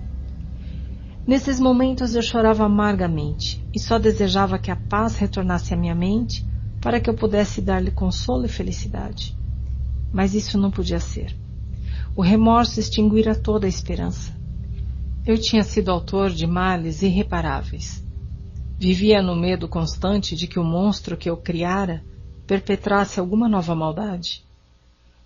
Nesses 1.26 1.58
momentos 1.58 2.14
eu 2.14 2.20
chorava 2.20 2.64
amargamente 2.64 3.66
e 3.74 3.80
só 3.80 3.98
desejava 3.98 4.58
que 4.58 4.70
a 4.70 4.76
paz 4.76 5.16
retornasse 5.16 5.72
à 5.72 5.76
minha 5.76 5.94
mente 5.94 6.44
para 6.82 7.00
que 7.00 7.08
eu 7.08 7.14
pudesse 7.14 7.62
dar-lhe 7.62 7.90
consolo 7.90 8.44
e 8.44 8.48
felicidade. 8.48 9.34
Mas 10.12 10.34
isso 10.34 10.58
não 10.58 10.70
podia 10.70 11.00
ser. 11.00 11.34
O 12.14 12.20
remorso 12.20 12.78
extinguira 12.78 13.34
toda 13.34 13.66
a 13.66 13.68
esperança. 13.68 14.34
Eu 15.24 15.38
tinha 15.38 15.62
sido 15.62 15.90
autor 15.90 16.30
de 16.30 16.46
males 16.46 17.00
irreparáveis. 17.00 18.04
Vivia 18.78 19.22
no 19.22 19.34
medo 19.34 19.66
constante 19.66 20.36
de 20.36 20.46
que 20.46 20.58
o 20.58 20.64
monstro 20.64 21.16
que 21.16 21.30
eu 21.30 21.38
criara 21.38 22.04
perpetrasse 22.46 23.18
alguma 23.18 23.48
nova 23.48 23.74
maldade. 23.74 24.44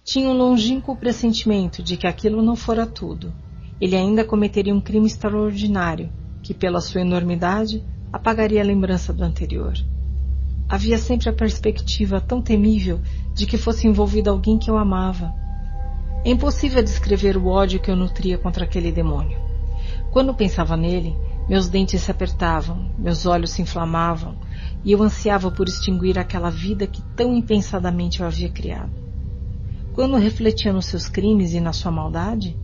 Tinha 0.04 0.28
um 0.28 0.32
longínquo 0.32 0.94
pressentimento 0.94 1.82
de 1.82 1.96
que 1.96 2.06
aquilo 2.06 2.40
não 2.40 2.54
fora 2.54 2.86
tudo. 2.86 3.34
Ele 3.81 3.97
ainda 3.97 4.24
cometeria 4.24 4.74
um 4.74 4.81
crime 4.81 5.07
extraordinário, 5.07 6.10
que, 6.42 6.52
pela 6.52 6.81
sua 6.81 7.00
enormidade, 7.00 7.84
apagaria 8.12 8.60
a 8.60 8.65
lembrança 8.65 9.12
do 9.12 9.23
anterior. 9.23 9.74
Havia 10.68 10.98
sempre 10.98 11.28
a 11.28 11.32
perspectiva 11.32 12.20
tão 12.20 12.42
temível 12.42 13.00
de 13.34 13.47
que 13.47 13.57
fosse 13.57 13.86
envolvido 13.86 14.31
alguém 14.31 14.58
que 14.58 14.70
eu 14.70 14.76
amava. 14.76 15.32
É 16.24 16.31
impossível 16.31 16.82
descrever 16.82 17.36
o 17.36 17.47
ódio 17.47 17.81
que 17.81 17.90
eu 17.90 17.97
nutria 17.97 18.36
contra 18.36 18.65
aquele 18.65 18.92
demônio. 18.92 19.39
Quando 20.10 20.34
pensava 20.34 20.76
nele, 20.76 21.16
meus 21.48 21.68
dentes 21.68 22.02
se 22.02 22.10
apertavam, 22.10 22.90
meus 22.98 23.24
olhos 23.24 23.50
se 23.50 23.62
inflamavam, 23.62 24.36
e 24.84 24.92
eu 24.92 25.02
ansiava 25.02 25.50
por 25.50 25.66
extinguir 25.66 26.18
aquela 26.18 26.50
vida 26.50 26.86
que 26.86 27.02
tão 27.16 27.34
impensadamente 27.34 28.20
eu 28.20 28.26
havia 28.26 28.50
criado. 28.50 28.92
Quando 29.94 30.16
refletia 30.16 30.73
nos 30.73 30.86
seus 30.86 31.08
crimes 31.08 31.55
e 31.55 31.60
na 31.60 31.73
sua 31.73 31.90
maldade, 31.90 32.57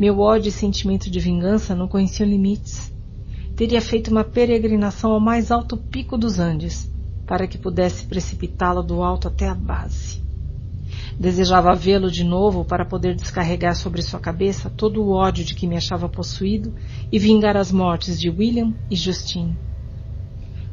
meu 0.00 0.18
ódio 0.18 0.48
e 0.48 0.52
sentimento 0.52 1.10
de 1.10 1.20
vingança 1.20 1.74
não 1.74 1.86
conheciam 1.86 2.26
limites. 2.26 2.90
Teria 3.54 3.82
feito 3.82 4.10
uma 4.10 4.24
peregrinação 4.24 5.12
ao 5.12 5.20
mais 5.20 5.50
alto 5.50 5.76
pico 5.76 6.16
dos 6.16 6.38
Andes, 6.38 6.90
para 7.26 7.46
que 7.46 7.58
pudesse 7.58 8.06
precipitá-lo 8.06 8.82
do 8.82 9.02
alto 9.02 9.28
até 9.28 9.46
a 9.46 9.54
base. 9.54 10.22
Desejava 11.18 11.74
vê-lo 11.74 12.10
de 12.10 12.24
novo 12.24 12.64
para 12.64 12.86
poder 12.86 13.14
descarregar 13.14 13.76
sobre 13.76 14.00
sua 14.00 14.18
cabeça 14.18 14.70
todo 14.70 15.02
o 15.02 15.10
ódio 15.10 15.44
de 15.44 15.54
que 15.54 15.66
me 15.66 15.76
achava 15.76 16.08
possuído 16.08 16.74
e 17.12 17.18
vingar 17.18 17.54
as 17.58 17.70
mortes 17.70 18.18
de 18.18 18.30
William 18.30 18.72
e 18.90 18.96
Justine. 18.96 19.54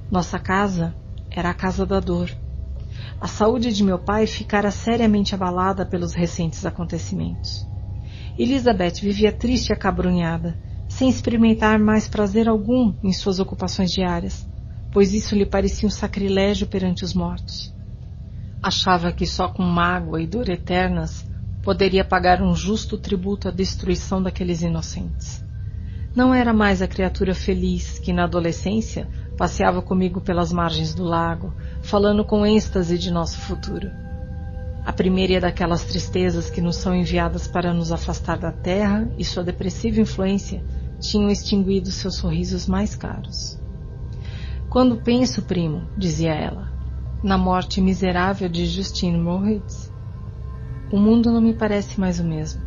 Nossa 0.10 0.40
casa 0.40 0.96
era 1.30 1.50
a 1.50 1.54
casa 1.54 1.86
da 1.86 2.00
dor. 2.00 2.32
A 3.20 3.28
saúde 3.28 3.74
de 3.74 3.84
meu 3.84 4.00
pai 4.00 4.26
ficara 4.26 4.72
seriamente 4.72 5.36
abalada 5.36 5.86
pelos 5.86 6.14
recentes 6.14 6.66
acontecimentos. 6.66 7.68
Elizabeth 8.38 9.02
vivia 9.02 9.32
triste 9.32 9.70
e 9.70 9.74
acabrunhada, 9.74 10.58
sem 10.88 11.10
experimentar 11.10 11.80
mais 11.80 12.08
prazer 12.08 12.48
algum 12.48 12.94
em 13.04 13.12
suas 13.12 13.40
ocupações 13.40 13.92
diárias, 13.92 14.48
pois 14.92 15.14
isso 15.14 15.36
lhe 15.36 15.46
parecia 15.46 15.88
um 15.88 15.92
sacrilégio 15.92 16.68
perante 16.68 17.04
os 17.04 17.14
mortos. 17.14 17.74
Achava 18.62 19.12
que 19.12 19.26
só 19.26 19.48
com 19.48 19.64
mágoa 19.64 20.22
e 20.22 20.28
dor 20.28 20.50
eternas 20.50 21.26
poderia 21.64 22.06
pagar 22.06 22.42
um 22.42 22.56
justo 22.56 22.98
tributo 22.98 23.48
à 23.48 23.52
destruição 23.52 24.22
daqueles 24.22 24.62
inocentes. 24.62 25.44
Não 26.16 26.34
era 26.34 26.54
mais 26.54 26.82
a 26.82 26.88
criatura 26.88 27.36
feliz 27.36 28.00
que 28.00 28.14
na 28.14 28.24
adolescência 28.24 29.08
Passeava 29.38 29.84
comigo 29.84 30.20
pelas 30.20 30.52
margens 30.52 30.96
do 30.96 31.04
lago, 31.04 31.54
falando 31.84 32.26
com 32.26 32.44
êxtase 32.44 32.98
de 32.98 33.12
nosso 33.12 33.38
futuro. 33.38 34.07
A 34.88 34.94
primeira 34.94 35.34
é 35.34 35.40
daquelas 35.42 35.84
tristezas 35.84 36.50
que 36.50 36.62
nos 36.62 36.78
são 36.78 36.96
enviadas 36.96 37.46
para 37.46 37.74
nos 37.74 37.92
afastar 37.92 38.38
da 38.38 38.54
terra 38.54 39.06
e 39.18 39.26
sua 39.26 39.44
depressiva 39.44 40.00
influência 40.00 40.64
tinham 41.02 41.30
extinguido 41.30 41.92
seus 41.92 42.16
sorrisos 42.16 42.68
mais 42.68 42.96
caros. 42.96 43.60
Quando 44.70 44.96
penso, 44.96 45.42
primo, 45.42 45.86
dizia 45.98 46.34
ela, 46.34 46.70
na 47.22 47.38
morte 47.38 47.82
miserável 47.82 48.48
de 48.48 48.66
Justine 48.66 49.18
Moritz, 49.18 49.92
o 50.90 50.98
mundo 50.98 51.34
não 51.34 51.42
me 51.42 51.54
parece 51.54 52.00
mais 52.00 52.22
o 52.22 52.24
mesmo. 52.24 52.64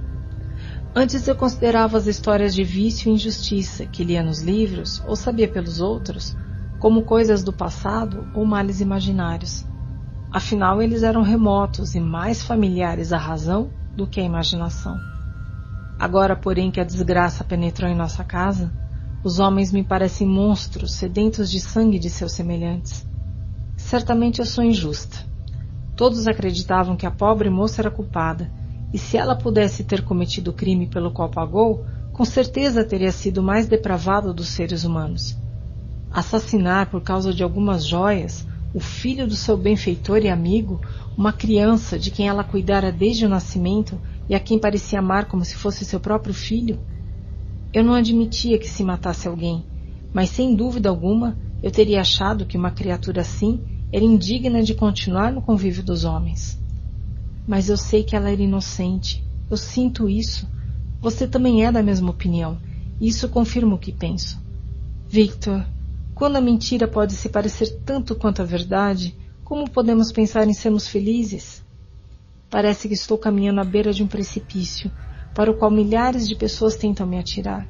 Antes 0.95 1.27
eu 1.27 1.35
considerava 1.35 1.97
as 1.97 2.07
histórias 2.07 2.55
de 2.55 2.63
vício 2.63 3.09
e 3.09 3.15
injustiça 3.15 3.87
que 3.87 4.05
lia 4.05 4.23
nos 4.23 4.43
livros 4.43 5.01
ou 5.07 5.17
sabia 5.17 5.49
pelos 5.49 5.81
outros 5.81 6.37
como 6.79 7.03
coisas 7.03 7.43
do 7.43 7.51
passado 7.51 8.29
ou 8.35 8.45
males 8.45 8.83
imaginários. 8.83 9.70
Afinal, 10.33 10.81
eles 10.81 11.03
eram 11.03 11.23
remotos 11.23 11.97
e 11.97 12.01
mais 12.01 12.41
familiares 12.41 13.13
à 13.13 13.19
razão 13.19 13.73
do 13.97 14.07
que 14.07 14.21
à 14.21 14.23
imaginação. 14.23 14.97
Agora, 15.99 16.37
porém, 16.37 16.71
que 16.71 16.81
a 16.81 16.85
desgraça 16.85 17.43
penetrou 17.43 17.91
em 17.91 17.97
nossa 17.97 18.23
casa, 18.23 18.73
os 19.25 19.41
homens 19.41 19.73
me 19.73 19.83
parecem 19.83 20.27
monstros 20.27 20.93
sedentos 20.93 21.51
de 21.51 21.61
sangue 21.61 21.99
de 21.99 22.09
seus 22.09 22.33
semelhantes. 22.33 23.05
Certamente 23.77 24.39
eu 24.39 24.47
sou 24.47 24.63
injusta. 24.63 25.19
Todos 25.97 26.29
acreditavam 26.29 26.97
que 26.97 27.07
a 27.07 27.11
pobre 27.11 27.51
moça 27.51 27.83
era 27.83 27.91
culpada, 27.91 28.49
e 28.93 28.99
se 28.99 29.17
ela 29.17 29.35
pudesse 29.35 29.83
ter 29.83 30.03
cometido 30.03 30.53
o 30.53 30.55
crime 30.55 30.87
pelo 30.87 31.11
qual 31.11 31.29
pagou, 31.29 31.85
com 32.13 32.25
certeza 32.25 32.85
teria 32.85 33.11
sido 33.11 33.39
o 33.39 33.43
mais 33.43 33.67
depravado 33.67 34.33
dos 34.33 34.49
seres 34.49 34.85
humanos. 34.85 35.37
Assassinar 36.09 36.87
por 36.87 37.01
causa 37.01 37.35
de 37.35 37.43
algumas 37.43 37.85
joias 37.85 38.47
o 38.73 38.81
filho 38.81 39.27
do 39.27 39.35
seu 39.35 39.57
benfeitor 39.57 40.19
e 40.25 40.29
amigo, 40.29 40.81
uma 41.17 41.33
criança 41.33 41.99
de 41.99 42.11
quem 42.11 42.29
ela 42.29 42.45
cuidara 42.45 42.93
desde 42.93 43.27
o 43.27 43.29
nascimento 43.29 44.01
e 44.29 44.35
a 44.35 44.41
quem 44.41 44.59
parecia 44.59 45.01
amar 45.01 45.27
como 45.27 45.45
se 45.45 45.57
fosse 45.57 45.85
seu 45.85 45.99
próprio 45.99 46.33
filho? 46.33 46.79
Eu 47.73 47.83
não 47.83 47.95
admitia 47.95 48.59
que 48.59 48.69
se 48.69 48.85
matasse 48.85 49.27
alguém, 49.27 49.65
mas 50.13 50.31
sem 50.31 50.55
dúvida 50.55 50.89
alguma 50.89 51.37
eu 51.63 51.71
teria 51.71 52.01
achado 52.01 52.47
que 52.47 52.57
uma 52.57 52.71
criatura 52.71 53.21
assim 53.21 53.61
era 53.93 54.05
indigna 54.05 54.63
de 54.63 54.75
continuar 54.75 55.33
no 55.33 55.43
convívio 55.43 55.83
dos 55.83 56.05
homens. 56.05 56.59
Mas 57.47 57.69
eu 57.69 57.77
sei 57.77 58.05
que 58.05 58.15
ela 58.15 58.31
era 58.31 58.41
inocente. 58.41 59.25
Eu 59.51 59.57
sinto 59.57 60.09
isso. 60.09 60.49
Você 61.01 61.27
também 61.27 61.65
é 61.67 61.73
da 61.73 61.83
mesma 61.83 62.11
opinião. 62.11 62.57
Isso 63.01 63.29
confirma 63.29 63.75
o 63.75 63.79
que 63.79 63.91
penso. 63.91 64.39
Victor, 65.09 65.67
quando 66.21 66.37
a 66.37 66.41
mentira 66.43 66.87
pode 66.87 67.15
se 67.15 67.31
parecer 67.31 67.81
tanto 67.83 68.15
quanto 68.15 68.43
a 68.43 68.45
verdade, 68.45 69.17
como 69.43 69.71
podemos 69.71 70.13
pensar 70.13 70.47
em 70.47 70.53
sermos 70.53 70.87
felizes? 70.87 71.65
Parece 72.51 72.89
que 72.89 72.93
estou 72.93 73.17
caminhando 73.17 73.63
à 73.63 73.65
beira 73.65 73.91
de 73.91 74.03
um 74.03 74.07
precipício, 74.07 74.93
para 75.35 75.51
o 75.51 75.55
qual 75.55 75.71
milhares 75.71 76.29
de 76.29 76.35
pessoas 76.35 76.77
tentam 76.77 77.07
me 77.07 77.19
atirar. 77.19 77.67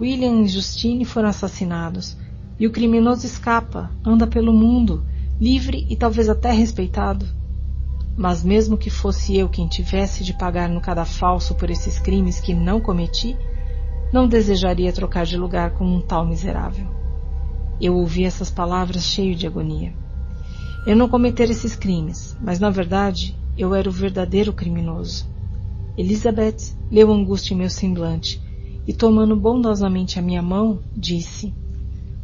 William 0.00 0.42
e 0.42 0.48
Justine 0.48 1.04
foram 1.04 1.28
assassinados, 1.28 2.16
e 2.58 2.66
o 2.66 2.72
criminoso 2.72 3.24
escapa, 3.24 3.92
anda 4.04 4.26
pelo 4.26 4.52
mundo, 4.52 5.06
livre 5.40 5.86
e 5.88 5.94
talvez 5.94 6.28
até 6.28 6.50
respeitado. 6.50 7.28
Mas 8.16 8.42
mesmo 8.42 8.76
que 8.76 8.90
fosse 8.90 9.36
eu 9.36 9.48
quem 9.48 9.68
tivesse 9.68 10.24
de 10.24 10.36
pagar 10.36 10.68
no 10.68 10.80
cadafalso 10.80 11.54
por 11.54 11.70
esses 11.70 11.96
crimes 11.96 12.40
que 12.40 12.54
não 12.54 12.80
cometi, 12.80 13.36
não 14.12 14.26
desejaria 14.26 14.92
trocar 14.92 15.24
de 15.24 15.36
lugar 15.36 15.74
com 15.74 15.84
um 15.84 16.00
tal 16.00 16.26
miserável. 16.26 16.97
Eu 17.80 17.96
ouvi 17.96 18.24
essas 18.24 18.50
palavras 18.50 19.04
cheio 19.04 19.34
de 19.34 19.46
agonia. 19.46 19.94
Eu 20.86 20.96
não 20.96 21.08
cometera 21.08 21.52
esses 21.52 21.76
crimes, 21.76 22.36
mas 22.40 22.58
na 22.58 22.70
verdade 22.70 23.36
eu 23.56 23.74
era 23.74 23.88
o 23.88 23.92
verdadeiro 23.92 24.52
criminoso. 24.52 25.26
Elizabeth 25.96 26.76
leu 26.90 27.12
angústia 27.12 27.54
em 27.54 27.58
meu 27.58 27.68
semblante 27.68 28.40
e, 28.86 28.92
tomando 28.92 29.36
bondosamente 29.36 30.18
a 30.18 30.22
minha 30.22 30.40
mão, 30.40 30.80
disse: 30.96 31.52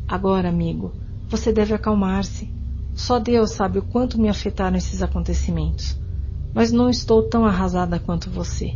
Agora, 0.08 0.49
amigo, 0.49 0.92
você 1.28 1.52
deve 1.52 1.74
acalmar-se. 1.74 2.49
Só 2.94 3.18
Deus 3.18 3.50
sabe 3.50 3.81
o 3.81 3.83
quanto 3.83 4.20
me 4.20 4.28
afetaram 4.28 4.76
esses 4.76 5.02
acontecimentos. 5.02 5.99
Mas 6.55 6.70
não 6.70 6.89
estou 6.89 7.28
tão 7.28 7.44
arrasada 7.44 7.99
quanto 7.99 8.31
você. 8.31 8.73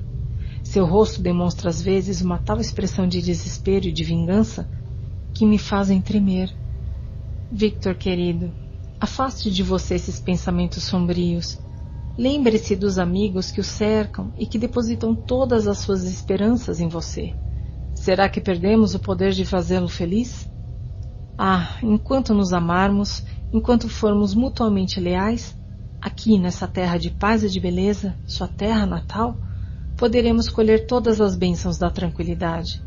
Seu 0.64 0.84
rosto 0.84 1.22
demonstra 1.22 1.70
às 1.70 1.80
vezes 1.80 2.20
uma 2.20 2.38
tal 2.38 2.60
expressão 2.60 3.06
de 3.06 3.22
desespero 3.22 3.86
e 3.86 3.92
de 3.92 4.02
vingança 4.02 4.68
que 5.32 5.46
me 5.46 5.58
fazem 5.58 6.00
tremer. 6.00 6.52
Victor 7.50 7.94
querido, 7.94 8.52
afaste 9.00 9.50
de 9.50 9.62
você 9.62 9.94
esses 9.94 10.20
pensamentos 10.20 10.84
sombrios. 10.84 11.58
Lembre-se 12.16 12.76
dos 12.76 12.98
amigos 12.98 13.50
que 13.50 13.58
o 13.58 13.64
cercam 13.64 14.30
e 14.36 14.44
que 14.44 14.58
depositam 14.58 15.14
todas 15.14 15.66
as 15.66 15.78
suas 15.78 16.04
esperanças 16.04 16.78
em 16.78 16.88
você. 16.88 17.32
Será 17.94 18.28
que 18.28 18.38
perdemos 18.38 18.94
o 18.94 18.98
poder 18.98 19.32
de 19.32 19.46
fazê-lo 19.46 19.88
feliz? 19.88 20.46
Ah, 21.38 21.78
enquanto 21.82 22.34
nos 22.34 22.52
amarmos, 22.52 23.24
enquanto 23.50 23.88
formos 23.88 24.34
mutuamente 24.34 25.00
leais, 25.00 25.56
aqui 26.02 26.38
nessa 26.38 26.68
terra 26.68 26.98
de 26.98 27.10
paz 27.10 27.42
e 27.42 27.48
de 27.48 27.58
beleza, 27.58 28.14
sua 28.26 28.46
terra 28.46 28.84
natal, 28.84 29.40
poderemos 29.96 30.50
colher 30.50 30.86
todas 30.86 31.18
as 31.18 31.34
bênçãos 31.34 31.78
da 31.78 31.88
tranquilidade. 31.88 32.82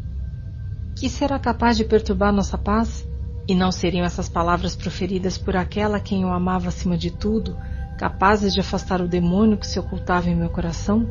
Que 0.95 1.09
será 1.09 1.39
capaz 1.39 1.77
de 1.77 1.83
perturbar 1.83 2.31
nossa 2.31 2.59
paz? 2.59 3.09
E 3.47 3.55
não 3.55 3.71
seriam 3.71 4.05
essas 4.05 4.29
palavras 4.29 4.75
proferidas 4.75 5.37
por 5.37 5.55
aquela 5.55 5.99
quem 5.99 6.23
eu 6.23 6.31
amava 6.31 6.69
acima 6.69 6.97
de 6.97 7.11
tudo, 7.11 7.57
capazes 7.97 8.53
de 8.53 8.59
afastar 8.59 9.01
o 9.01 9.07
demônio 9.07 9.57
que 9.57 9.67
se 9.67 9.79
ocultava 9.79 10.29
em 10.29 10.35
meu 10.35 10.49
coração? 10.49 11.07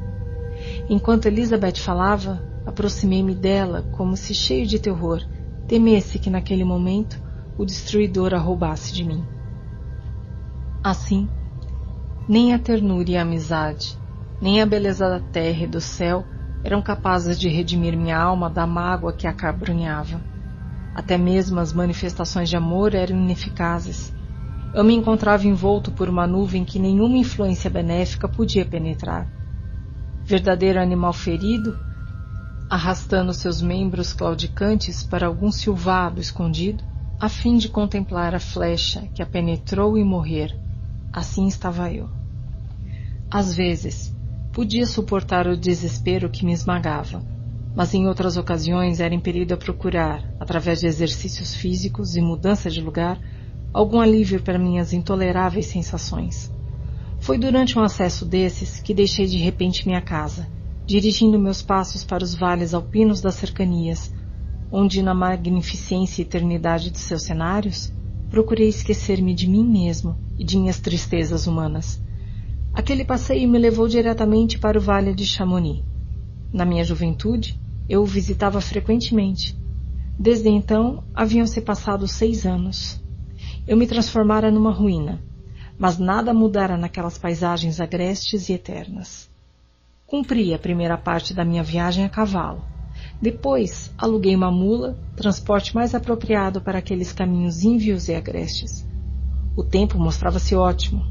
Enquanto 0.88 1.26
Elizabeth 1.26 1.76
falava, 1.76 2.42
aproximei-me 2.66 3.34
dela, 3.34 3.82
como 3.92 4.16
se 4.16 4.34
cheio 4.34 4.66
de 4.66 4.78
terror, 4.78 5.20
temesse 5.66 6.18
que 6.18 6.30
naquele 6.30 6.64
momento 6.64 7.18
o 7.56 7.64
destruidor 7.64 8.34
a 8.34 8.38
roubasse 8.38 8.94
de 8.94 9.04
mim. 9.04 9.24
Assim, 10.82 11.28
nem 12.28 12.54
a 12.54 12.58
ternura 12.58 13.10
e 13.10 13.16
a 13.16 13.22
amizade, 13.22 13.96
nem 14.40 14.62
a 14.62 14.66
beleza 14.66 15.08
da 15.08 15.20
terra 15.20 15.64
e 15.64 15.66
do 15.66 15.80
céu 15.80 16.24
eram 16.64 16.80
capazes 16.80 17.38
de 17.38 17.48
redimir 17.48 17.96
minha 17.96 18.18
alma 18.18 18.48
da 18.48 18.66
mágoa 18.66 19.12
que 19.12 19.26
a. 19.26 19.34
Até 20.94 21.16
mesmo 21.16 21.60
as 21.60 21.72
manifestações 21.72 22.48
de 22.48 22.56
amor 22.56 22.94
eram 22.94 23.16
ineficazes. 23.16 24.12
Eu 24.74 24.84
me 24.84 24.94
encontrava 24.94 25.46
envolto 25.46 25.90
por 25.90 26.08
uma 26.08 26.26
nuvem 26.26 26.64
que 26.64 26.78
nenhuma 26.78 27.16
influência 27.16 27.70
benéfica 27.70 28.28
podia 28.28 28.64
penetrar. 28.64 29.28
Verdadeiro 30.24 30.80
animal 30.80 31.12
ferido, 31.12 31.76
arrastando 32.68 33.34
seus 33.34 33.60
membros 33.60 34.12
claudicantes 34.12 35.02
para 35.02 35.26
algum 35.26 35.50
silvado 35.50 36.20
escondido, 36.20 36.84
a 37.20 37.28
fim 37.28 37.56
de 37.56 37.68
contemplar 37.68 38.34
a 38.34 38.40
flecha 38.40 39.08
que 39.12 39.22
a 39.22 39.26
penetrou 39.26 39.98
e 39.98 40.04
morrer. 40.04 40.56
Assim 41.12 41.48
estava 41.48 41.92
eu. 41.92 42.08
Às 43.30 43.54
vezes, 43.54 44.14
podia 44.52 44.86
suportar 44.86 45.46
o 45.46 45.56
desespero 45.56 46.28
que 46.28 46.44
me 46.44 46.52
esmagava, 46.52 47.22
mas 47.74 47.94
em 47.94 48.06
outras 48.06 48.36
ocasiões 48.36 49.00
era 49.00 49.14
impelido 49.14 49.54
a 49.54 49.56
procurar, 49.56 50.24
através 50.38 50.80
de 50.80 50.86
exercícios 50.86 51.54
físicos 51.54 52.16
e 52.16 52.20
mudança 52.20 52.68
de 52.68 52.80
lugar, 52.80 53.20
algum 53.72 54.00
alívio 54.00 54.42
para 54.42 54.58
minhas 54.58 54.92
intoleráveis 54.92 55.66
sensações. 55.66 56.52
Foi 57.20 57.38
durante 57.38 57.78
um 57.78 57.82
acesso 57.82 58.24
desses 58.24 58.80
que 58.80 58.94
deixei 58.94 59.26
de 59.26 59.36
repente 59.36 59.86
minha 59.86 60.00
casa, 60.00 60.48
dirigindo 60.86 61.38
meus 61.38 61.62
passos 61.62 62.02
para 62.02 62.24
os 62.24 62.34
vales 62.34 62.74
alpinos 62.74 63.20
das 63.20 63.36
cercanias, 63.36 64.12
onde, 64.72 65.02
na 65.02 65.14
magnificência 65.14 66.22
e 66.22 66.24
eternidade 66.24 66.90
de 66.90 66.98
seus 66.98 67.22
cenários, 67.22 67.92
procurei 68.30 68.68
esquecer-me 68.68 69.34
de 69.34 69.48
mim 69.48 69.64
mesmo 69.64 70.16
e 70.38 70.44
de 70.44 70.58
minhas 70.58 70.78
tristezas 70.78 71.46
humanas. 71.46 72.02
Aquele 72.72 73.04
passeio 73.04 73.48
me 73.48 73.58
levou 73.58 73.86
diretamente 73.86 74.58
para 74.58 74.78
o 74.78 74.80
Vale 74.80 75.12
de 75.12 75.26
Chamonix. 75.26 75.89
Na 76.52 76.64
minha 76.64 76.82
juventude, 76.82 77.60
eu 77.88 78.02
o 78.02 78.06
visitava 78.06 78.60
frequentemente. 78.60 79.56
Desde 80.18 80.48
então, 80.48 81.04
haviam 81.14 81.46
se 81.46 81.60
passado 81.60 82.06
seis 82.08 82.44
anos. 82.44 83.00
Eu 83.66 83.76
me 83.76 83.86
transformara 83.86 84.50
numa 84.50 84.72
ruína, 84.72 85.22
mas 85.78 85.96
nada 85.96 86.34
mudara 86.34 86.76
naquelas 86.76 87.16
paisagens 87.16 87.80
agrestes 87.80 88.48
e 88.48 88.52
eternas. 88.52 89.30
Cumpri 90.06 90.52
a 90.52 90.58
primeira 90.58 90.98
parte 90.98 91.32
da 91.32 91.44
minha 91.44 91.62
viagem 91.62 92.04
a 92.04 92.08
cavalo. 92.08 92.64
Depois, 93.22 93.92
aluguei 93.96 94.34
uma 94.34 94.50
mula, 94.50 94.98
transporte 95.14 95.74
mais 95.74 95.94
apropriado 95.94 96.60
para 96.60 96.78
aqueles 96.78 97.12
caminhos 97.12 97.62
ínvios 97.62 98.08
e 98.08 98.14
agrestes. 98.14 98.84
O 99.56 99.62
tempo 99.62 99.98
mostrava-se 99.98 100.54
ótimo. 100.54 101.04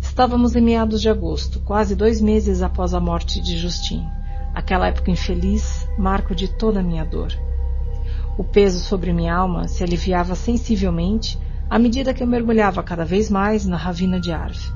Estávamos 0.00 0.54
em 0.54 0.60
meados 0.60 1.00
de 1.00 1.08
agosto, 1.08 1.60
quase 1.60 1.96
dois 1.96 2.20
meses 2.20 2.62
após 2.62 2.92
a 2.92 3.00
morte 3.00 3.40
de 3.40 3.56
Justin, 3.56 4.04
aquela 4.54 4.88
época 4.88 5.10
infeliz, 5.10 5.88
marco 5.98 6.34
de 6.34 6.48
toda 6.48 6.80
a 6.80 6.82
minha 6.82 7.04
dor. 7.04 7.32
O 8.36 8.44
peso 8.44 8.80
sobre 8.80 9.12
minha 9.12 9.34
alma 9.34 9.68
se 9.68 9.82
aliviava 9.82 10.34
sensivelmente 10.34 11.38
à 11.68 11.78
medida 11.78 12.12
que 12.12 12.22
eu 12.22 12.26
mergulhava 12.26 12.82
cada 12.82 13.04
vez 13.04 13.30
mais 13.30 13.66
na 13.66 13.76
ravina 13.76 14.20
de 14.20 14.32
Arve. 14.32 14.72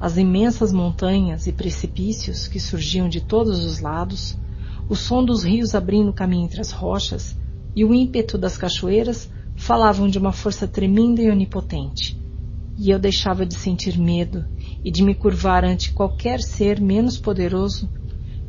As 0.00 0.16
imensas 0.16 0.72
montanhas 0.72 1.46
e 1.46 1.52
precipícios 1.52 2.46
que 2.46 2.60
surgiam 2.60 3.08
de 3.08 3.20
todos 3.20 3.64
os 3.64 3.80
lados 3.80 4.36
o 4.88 4.94
som 4.94 5.24
dos 5.24 5.42
rios 5.42 5.74
abrindo 5.74 6.12
caminho 6.12 6.44
entre 6.44 6.60
as 6.60 6.70
rochas 6.70 7.36
e 7.74 7.84
o 7.84 7.92
ímpeto 7.92 8.38
das 8.38 8.56
cachoeiras 8.56 9.28
falavam 9.56 10.06
de 10.08 10.18
uma 10.18 10.32
força 10.32 10.68
tremenda 10.68 11.20
e 11.20 11.30
onipotente. 11.30 12.20
E 12.78 12.90
eu 12.90 12.98
deixava 12.98 13.44
de 13.44 13.54
sentir 13.54 13.98
medo 13.98 14.44
e 14.84 14.90
de 14.90 15.02
me 15.02 15.14
curvar 15.14 15.64
ante 15.64 15.92
qualquer 15.92 16.40
ser 16.40 16.80
menos 16.80 17.18
poderoso 17.18 17.88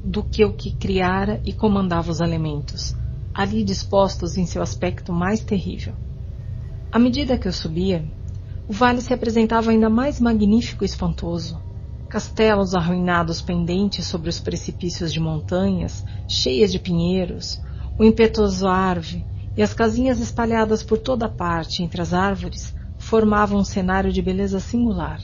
do 0.07 0.23
que 0.23 0.45
o 0.45 0.53
que 0.53 0.71
criara 0.71 1.41
e 1.43 1.51
comandava 1.51 2.09
os 2.09 2.21
elementos, 2.21 2.95
ali 3.33 3.61
dispostos 3.61 4.37
em 4.37 4.45
seu 4.45 4.61
aspecto 4.61 5.11
mais 5.11 5.41
terrível. 5.41 5.93
À 6.89 6.97
medida 6.97 7.37
que 7.37 7.45
eu 7.45 7.51
subia, 7.51 8.09
o 8.69 8.71
vale 8.71 9.01
se 9.01 9.13
apresentava 9.13 9.69
ainda 9.69 9.89
mais 9.89 10.21
magnífico 10.21 10.85
e 10.85 10.87
espantoso. 10.87 11.61
Castelos 12.09 12.73
arruinados 12.73 13.41
pendentes 13.41 14.07
sobre 14.07 14.29
os 14.29 14.39
precipícios 14.39 15.11
de 15.11 15.19
montanhas, 15.19 16.05
cheias 16.25 16.71
de 16.71 16.79
pinheiros, 16.79 17.61
o 17.99 18.03
impetuoso 18.05 18.65
árvore 18.65 19.25
e 19.57 19.61
as 19.61 19.73
casinhas 19.73 20.21
espalhadas 20.21 20.83
por 20.83 20.99
toda 20.99 21.27
parte 21.27 21.83
entre 21.83 22.01
as 22.01 22.13
árvores 22.13 22.73
formavam 22.97 23.59
um 23.59 23.65
cenário 23.65 24.13
de 24.13 24.21
beleza 24.21 24.61
singular. 24.61 25.19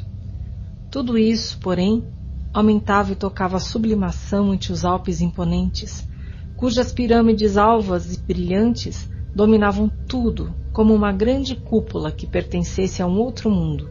Tudo 0.92 1.18
isso, 1.18 1.58
porém, 1.60 2.06
aumentava 2.54 3.12
e 3.12 3.16
tocava 3.16 3.58
a 3.58 3.60
sublimação 3.60 4.52
ante 4.52 4.72
os 4.72 4.86
Alpes 4.86 5.22
imponentes, 5.22 6.08
cujas 6.56 6.94
pirâmides 6.94 7.58
alvas 7.58 8.14
e 8.14 8.20
brilhantes 8.20 9.10
dominavam 9.36 9.90
tudo 10.08 10.54
como 10.72 10.94
uma 10.94 11.12
grande 11.12 11.56
cúpula 11.56 12.12
que 12.12 12.28
pertencesse 12.28 13.02
a 13.02 13.08
um 13.08 13.20
outro 13.20 13.50
mundo, 13.50 13.90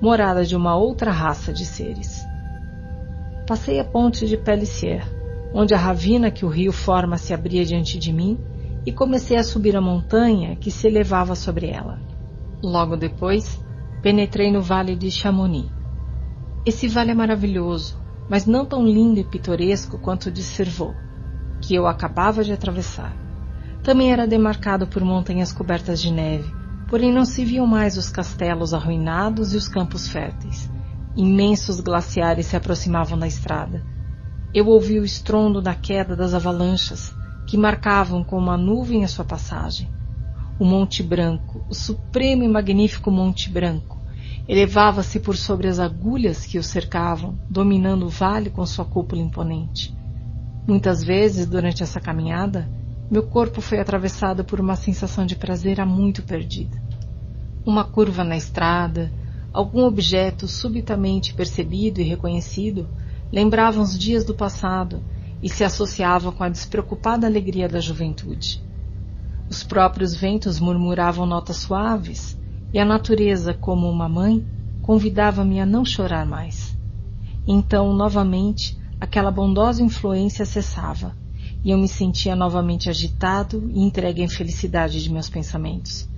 morada 0.00 0.44
de 0.44 0.54
uma 0.54 0.76
outra 0.76 1.10
raça 1.10 1.52
de 1.52 1.64
seres. 1.64 2.24
Passei 3.46 3.78
a 3.78 3.84
ponte 3.84 4.26
de 4.26 4.36
Pellissier, 4.36 5.06
onde 5.52 5.74
a 5.74 5.78
ravina 5.78 6.30
que 6.30 6.44
o 6.44 6.48
rio 6.48 6.72
forma 6.72 7.18
se 7.18 7.34
abria 7.34 7.64
diante 7.64 7.98
de 7.98 8.12
mim, 8.12 8.38
e 8.86 8.92
comecei 8.92 9.36
a 9.36 9.44
subir 9.44 9.76
a 9.76 9.80
montanha 9.80 10.56
que 10.56 10.70
se 10.70 10.86
elevava 10.86 11.34
sobre 11.34 11.68
ela. 11.68 12.00
Logo 12.62 12.96
depois, 12.96 13.60
penetrei 14.02 14.52
no 14.52 14.60
vale 14.60 14.94
de 14.94 15.10
Chamonix. 15.10 15.70
Esse 16.66 16.88
vale 16.88 17.10
é 17.10 17.14
maravilhoso, 17.14 18.03
mas 18.28 18.46
não 18.46 18.64
tão 18.64 18.86
lindo 18.86 19.20
e 19.20 19.24
pitoresco 19.24 19.98
quanto 19.98 20.26
o 20.26 20.30
de 20.30 20.42
Cervaux, 20.42 20.96
que 21.60 21.74
eu 21.74 21.86
acabava 21.86 22.42
de 22.42 22.52
atravessar. 22.52 23.14
Também 23.82 24.12
era 24.12 24.26
demarcado 24.26 24.86
por 24.86 25.04
montanhas 25.04 25.52
cobertas 25.52 26.00
de 26.00 26.10
neve, 26.10 26.50
porém 26.88 27.12
não 27.12 27.24
se 27.24 27.44
viam 27.44 27.66
mais 27.66 27.96
os 27.96 28.08
castelos 28.08 28.72
arruinados 28.72 29.52
e 29.52 29.56
os 29.56 29.68
campos 29.68 30.08
férteis. 30.08 30.70
Imensos 31.16 31.80
glaciares 31.80 32.46
se 32.46 32.56
aproximavam 32.56 33.18
da 33.18 33.26
estrada. 33.26 33.84
Eu 34.52 34.68
ouvi 34.68 34.98
o 34.98 35.04
estrondo 35.04 35.60
da 35.60 35.74
queda 35.74 36.16
das 36.16 36.34
avalanchas, 36.34 37.14
que 37.46 37.58
marcavam 37.58 38.24
com 38.24 38.38
uma 38.38 38.56
nuvem 38.56 39.04
a 39.04 39.08
sua 39.08 39.24
passagem. 39.24 39.92
O 40.58 40.64
Monte 40.64 41.02
Branco, 41.02 41.64
o 41.68 41.74
supremo 41.74 42.42
e 42.42 42.48
magnífico 42.48 43.10
Monte 43.10 43.50
Branco, 43.50 44.00
elevava-se 44.48 45.18
por 45.20 45.36
sobre 45.36 45.68
as 45.68 45.78
agulhas 45.78 46.44
que 46.44 46.58
o 46.58 46.62
cercavam, 46.62 47.38
dominando 47.48 48.06
o 48.06 48.10
vale 48.10 48.50
com 48.50 48.64
sua 48.66 48.84
cúpula 48.84 49.22
imponente. 49.22 49.94
Muitas 50.66 51.02
vezes, 51.02 51.46
durante 51.46 51.82
essa 51.82 52.00
caminhada, 52.00 52.68
meu 53.10 53.22
corpo 53.22 53.60
foi 53.60 53.80
atravessado 53.80 54.44
por 54.44 54.60
uma 54.60 54.76
sensação 54.76 55.24
de 55.24 55.36
prazer 55.36 55.80
há 55.80 55.86
muito 55.86 56.22
perdida. 56.22 56.82
Uma 57.64 57.84
curva 57.84 58.24
na 58.24 58.36
estrada, 58.36 59.12
algum 59.52 59.84
objeto 59.84 60.46
subitamente 60.46 61.34
percebido 61.34 62.00
e 62.00 62.04
reconhecido 62.04 62.86
lembravam 63.32 63.82
os 63.82 63.98
dias 63.98 64.24
do 64.24 64.34
passado 64.34 65.02
e 65.42 65.48
se 65.48 65.64
associavam 65.64 66.32
com 66.32 66.44
a 66.44 66.48
despreocupada 66.48 67.26
alegria 67.26 67.68
da 67.68 67.80
juventude. 67.80 68.62
Os 69.48 69.62
próprios 69.62 70.14
ventos 70.14 70.58
murmuravam 70.58 71.26
notas 71.26 71.56
suaves 71.58 72.38
e 72.74 72.78
a 72.80 72.84
natureza, 72.84 73.54
como 73.54 73.88
uma 73.88 74.08
mãe, 74.08 74.44
convidava-me 74.82 75.60
a 75.60 75.64
não 75.64 75.84
chorar 75.84 76.26
mais. 76.26 76.76
Então, 77.46 77.94
novamente, 77.94 78.76
aquela 79.00 79.30
bondosa 79.30 79.80
influência 79.80 80.44
cessava 80.44 81.16
e 81.64 81.70
eu 81.70 81.78
me 81.78 81.86
sentia 81.86 82.34
novamente 82.34 82.90
agitado 82.90 83.70
e 83.72 83.80
entregue 83.80 84.22
à 84.22 84.24
infelicidade 84.24 85.00
de 85.00 85.08
meus 85.08 85.30
pensamentos. 85.30 86.08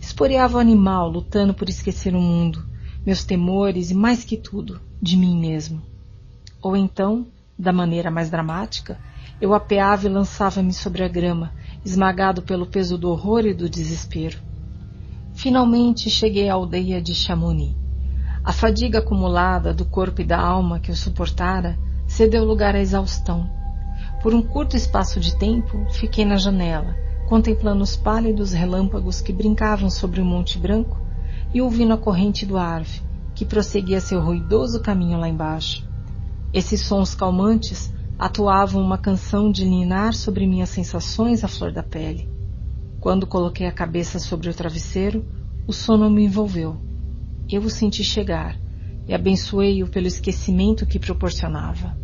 Esporeava 0.00 0.58
o 0.58 0.60
animal, 0.60 1.10
lutando 1.10 1.52
por 1.52 1.68
esquecer 1.68 2.14
o 2.14 2.20
mundo, 2.20 2.64
meus 3.04 3.24
temores 3.24 3.90
e, 3.90 3.94
mais 3.94 4.22
que 4.22 4.36
tudo, 4.36 4.80
de 5.02 5.16
mim 5.16 5.36
mesmo. 5.36 5.82
Ou 6.62 6.76
então, 6.76 7.26
da 7.58 7.72
maneira 7.72 8.08
mais 8.08 8.30
dramática, 8.30 9.00
eu 9.40 9.52
apeava 9.52 10.06
e 10.06 10.10
lançava-me 10.10 10.72
sobre 10.72 11.02
a 11.02 11.08
grama, 11.08 11.52
esmagado 11.84 12.40
pelo 12.40 12.66
peso 12.66 12.96
do 12.96 13.10
horror 13.10 13.44
e 13.46 13.52
do 13.52 13.68
desespero. 13.68 14.53
Finalmente 15.34 16.08
cheguei 16.08 16.48
à 16.48 16.54
aldeia 16.54 17.02
de 17.02 17.14
Chamonix. 17.14 17.76
A 18.42 18.52
fadiga 18.52 19.00
acumulada 19.00 19.74
do 19.74 19.84
corpo 19.84 20.20
e 20.20 20.24
da 20.24 20.38
alma 20.38 20.78
que 20.78 20.90
eu 20.90 20.96
suportara 20.96 21.76
cedeu 22.06 22.44
lugar 22.44 22.74
à 22.76 22.80
exaustão. 22.80 23.50
Por 24.22 24.32
um 24.32 24.40
curto 24.40 24.76
espaço 24.76 25.18
de 25.18 25.36
tempo, 25.36 25.86
fiquei 25.90 26.24
na 26.24 26.36
janela, 26.36 26.96
contemplando 27.28 27.82
os 27.82 27.96
pálidos 27.96 28.52
relâmpagos 28.52 29.20
que 29.20 29.32
brincavam 29.32 29.90
sobre 29.90 30.20
o 30.20 30.24
Monte 30.24 30.56
Branco 30.56 30.98
e 31.52 31.60
ouvindo 31.60 31.92
a 31.92 31.98
corrente 31.98 32.46
do 32.46 32.56
Arve, 32.56 33.02
que 33.34 33.44
prosseguia 33.44 34.00
seu 34.00 34.20
ruidoso 34.20 34.80
caminho 34.80 35.18
lá 35.18 35.28
embaixo. 35.28 35.86
Esses 36.52 36.82
sons 36.82 37.14
calmantes 37.14 37.92
atuavam 38.16 38.80
uma 38.80 38.96
canção 38.96 39.50
de 39.50 39.64
ninar 39.64 40.14
sobre 40.14 40.46
minhas 40.46 40.70
sensações 40.70 41.42
à 41.42 41.48
flor 41.48 41.72
da 41.72 41.82
pele. 41.82 42.33
Quando 43.04 43.26
coloquei 43.26 43.66
a 43.66 43.70
cabeça 43.70 44.18
sobre 44.18 44.48
o 44.48 44.54
travesseiro, 44.54 45.26
o 45.66 45.74
sono 45.74 46.08
me 46.08 46.24
envolveu. 46.24 46.80
Eu 47.52 47.60
o 47.60 47.68
senti 47.68 48.02
chegar 48.02 48.58
e 49.06 49.12
abençoei-o 49.12 49.86
pelo 49.86 50.06
esquecimento 50.06 50.86
que 50.86 50.98
proporcionava. 50.98 51.98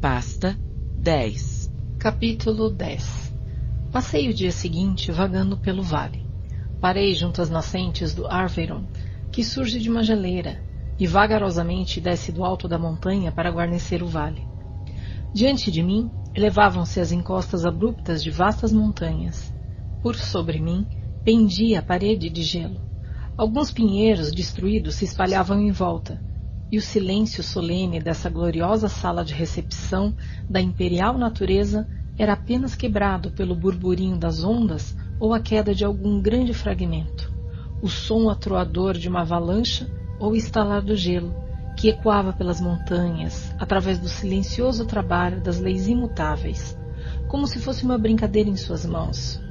Pasta 0.00 0.56
10 1.00 1.72
Capítulo 1.98 2.70
10 2.70 3.34
Passei 3.90 4.28
o 4.28 4.32
dia 4.32 4.52
seguinte 4.52 5.10
vagando 5.10 5.56
pelo 5.56 5.82
vale. 5.82 6.24
Parei 6.80 7.12
junto 7.12 7.42
às 7.42 7.50
nascentes 7.50 8.14
do 8.14 8.24
Arveiron, 8.28 8.84
que 9.32 9.42
surge 9.42 9.80
de 9.80 9.90
uma 9.90 10.04
geleira, 10.04 10.62
e 10.96 11.08
vagarosamente 11.08 12.00
desce 12.00 12.30
do 12.30 12.44
alto 12.44 12.68
da 12.68 12.78
montanha 12.78 13.32
para 13.32 13.50
guarnecer 13.50 14.00
o 14.00 14.06
vale. 14.06 14.46
Diante 15.34 15.72
de 15.72 15.82
mim, 15.82 16.08
elevavam-se 16.36 17.00
as 17.00 17.10
encostas 17.10 17.66
abruptas 17.66 18.22
de 18.22 18.30
vastas 18.30 18.72
montanhas. 18.72 19.47
Por 20.00 20.14
sobre 20.14 20.60
mim, 20.60 20.86
pendia 21.24 21.80
a 21.80 21.82
parede 21.82 22.30
de 22.30 22.42
gelo. 22.42 22.80
Alguns 23.36 23.72
pinheiros 23.72 24.30
destruídos 24.30 24.94
se 24.94 25.04
espalhavam 25.04 25.60
em 25.60 25.72
volta, 25.72 26.22
e 26.70 26.78
o 26.78 26.82
silêncio 26.82 27.42
solene 27.42 28.00
dessa 28.00 28.30
gloriosa 28.30 28.88
sala 28.88 29.24
de 29.24 29.34
recepção 29.34 30.14
da 30.48 30.60
imperial 30.60 31.18
natureza 31.18 31.88
era 32.16 32.34
apenas 32.34 32.74
quebrado 32.74 33.30
pelo 33.30 33.54
burburinho 33.54 34.16
das 34.16 34.44
ondas 34.44 34.94
ou 35.18 35.34
a 35.34 35.40
queda 35.40 35.74
de 35.74 35.84
algum 35.84 36.20
grande 36.20 36.54
fragmento, 36.54 37.32
o 37.82 37.88
som 37.88 38.28
atroador 38.28 38.94
de 38.94 39.08
uma 39.08 39.22
avalanche 39.22 39.88
ou 40.20 40.36
estalar 40.36 40.82
do 40.82 40.96
gelo, 40.96 41.34
que 41.76 41.88
ecoava 41.88 42.32
pelas 42.32 42.60
montanhas 42.60 43.52
através 43.58 43.98
do 43.98 44.08
silencioso 44.08 44.84
trabalho 44.84 45.40
das 45.40 45.58
leis 45.58 45.88
imutáveis, 45.88 46.76
como 47.28 47.46
se 47.46 47.60
fosse 47.60 47.84
uma 47.84 47.98
brincadeira 47.98 48.48
em 48.48 48.56
suas 48.56 48.84
mãos. 48.84 49.47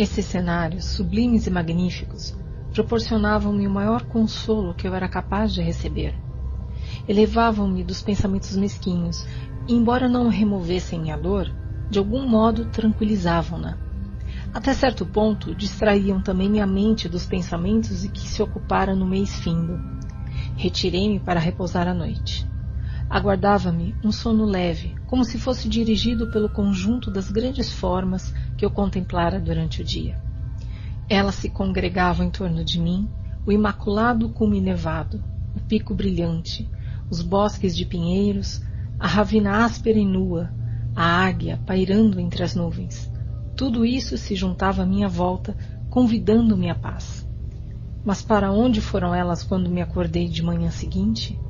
Esses 0.00 0.24
cenários, 0.24 0.86
sublimes 0.86 1.46
e 1.46 1.50
magníficos, 1.50 2.32
proporcionavam-me 2.72 3.66
o 3.66 3.70
maior 3.70 4.04
consolo 4.04 4.74
que 4.74 4.88
eu 4.88 4.94
era 4.94 5.06
capaz 5.06 5.52
de 5.52 5.60
receber. 5.60 6.14
Elevavam-me 7.06 7.84
dos 7.84 8.00
pensamentos 8.00 8.56
mesquinhos, 8.56 9.26
e, 9.68 9.74
embora 9.74 10.08
não 10.08 10.28
removessem 10.28 10.98
minha 10.98 11.18
dor, 11.18 11.54
de 11.90 11.98
algum 11.98 12.26
modo 12.26 12.64
tranquilizavam-na. 12.70 13.76
Até 14.54 14.72
certo 14.72 15.04
ponto, 15.04 15.54
distraíam 15.54 16.22
também 16.22 16.48
minha 16.48 16.66
mente 16.66 17.06
dos 17.06 17.26
pensamentos 17.26 18.02
em 18.02 18.08
que 18.08 18.26
se 18.26 18.42
ocupara 18.42 18.96
no 18.96 19.06
mês 19.06 19.38
findo. 19.38 19.78
Retirei-me 20.56 21.20
para 21.20 21.38
repousar 21.38 21.86
à 21.86 21.92
noite. 21.92 22.46
Aguardava-me 23.10 23.94
um 24.02 24.10
sono 24.10 24.46
leve, 24.46 24.94
como 25.06 25.26
se 25.26 25.38
fosse 25.38 25.68
dirigido 25.68 26.30
pelo 26.30 26.48
conjunto 26.48 27.10
das 27.10 27.30
grandes 27.30 27.70
formas 27.70 28.32
que 28.60 28.66
eu 28.66 28.70
contemplara 28.70 29.40
durante 29.40 29.80
o 29.80 29.84
dia. 29.84 30.20
Elas 31.08 31.36
se 31.36 31.48
congregavam 31.48 32.26
em 32.26 32.30
torno 32.30 32.62
de 32.62 32.78
mim, 32.78 33.08
o 33.46 33.50
imaculado 33.50 34.28
cume 34.28 34.60
nevado, 34.60 35.24
o 35.56 35.60
pico 35.60 35.94
brilhante, 35.94 36.68
os 37.08 37.22
bosques 37.22 37.74
de 37.74 37.86
pinheiros, 37.86 38.62
a 38.98 39.06
ravina 39.06 39.64
áspera 39.64 39.98
e 39.98 40.04
nua, 40.04 40.52
a 40.94 41.24
águia 41.24 41.58
pairando 41.64 42.20
entre 42.20 42.42
as 42.42 42.54
nuvens. 42.54 43.10
Tudo 43.56 43.82
isso 43.82 44.18
se 44.18 44.36
juntava 44.36 44.82
à 44.82 44.86
minha 44.86 45.08
volta, 45.08 45.56
convidando-me 45.88 46.68
à 46.68 46.74
paz. 46.74 47.26
Mas 48.04 48.20
para 48.20 48.52
onde 48.52 48.82
foram 48.82 49.14
elas 49.14 49.42
quando 49.42 49.70
me 49.70 49.80
acordei 49.80 50.28
de 50.28 50.42
manhã 50.42 50.70
seguinte? 50.70 51.40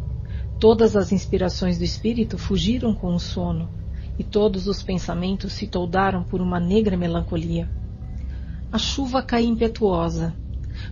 Todas 0.61 0.95
as 0.95 1.11
inspirações 1.11 1.77
do 1.77 1.83
espírito 1.83 2.39
fugiram 2.39 2.95
com 2.95 3.13
o 3.13 3.19
sono, 3.19 3.80
e 4.19 4.25
todos 4.25 4.67
os 4.67 4.83
pensamentos 4.83 5.53
se 5.53 5.67
toldaram 5.67 6.23
por 6.23 6.41
uma 6.41 6.61
negra 6.61 6.97
melancolia. 6.97 7.69
A 8.73 8.79
chuva 8.79 9.23
caía 9.23 9.49
impetuosa. 9.49 10.35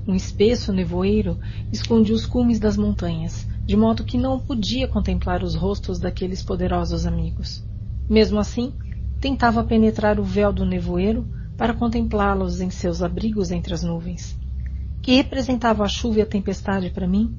Um 0.07 0.15
espesso 0.15 0.73
nevoeiro 0.73 1.39
escondia 1.73 2.15
os 2.15 2.27
cumes 2.27 2.59
das 2.59 2.77
montanhas, 2.77 3.47
de 3.65 3.77
modo 3.77 4.05
que 4.05 4.19
não 4.19 4.41
podia 4.41 4.89
contemplar 4.89 5.43
os 5.43 5.55
rostos 5.55 5.99
daqueles 5.99 6.43
poderosos 6.43 7.07
amigos. 7.07 7.65
Mesmo 8.09 8.39
assim, 8.39 8.73
tentava 9.21 9.63
penetrar 9.63 10.19
o 10.19 10.25
véu 10.25 10.53
do 10.53 10.65
nevoeiro 10.65 11.27
para 11.57 11.75
contemplá-los 11.75 12.61
em 12.61 12.71
seus 12.71 13.03
abrigos 13.03 13.51
entre 13.51 13.75
as 13.75 13.83
nuvens. 13.83 14.39
Que 15.03 15.17
representava 15.17 15.85
a 15.85 15.89
chuva 15.89 16.19
e 16.19 16.23
a 16.23 16.27
tempestade 16.27 16.91
para 16.91 17.07
mim? 17.07 17.37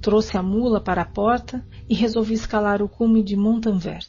Trouxe 0.00 0.36
a 0.36 0.42
mula 0.42 0.80
para 0.80 1.02
a 1.02 1.06
porta 1.06 1.64
e 1.88 1.94
resolvi 1.94 2.34
escalar 2.34 2.82
o 2.82 2.88
cume 2.88 3.22
de 3.22 3.36
Montanvert. 3.36 4.08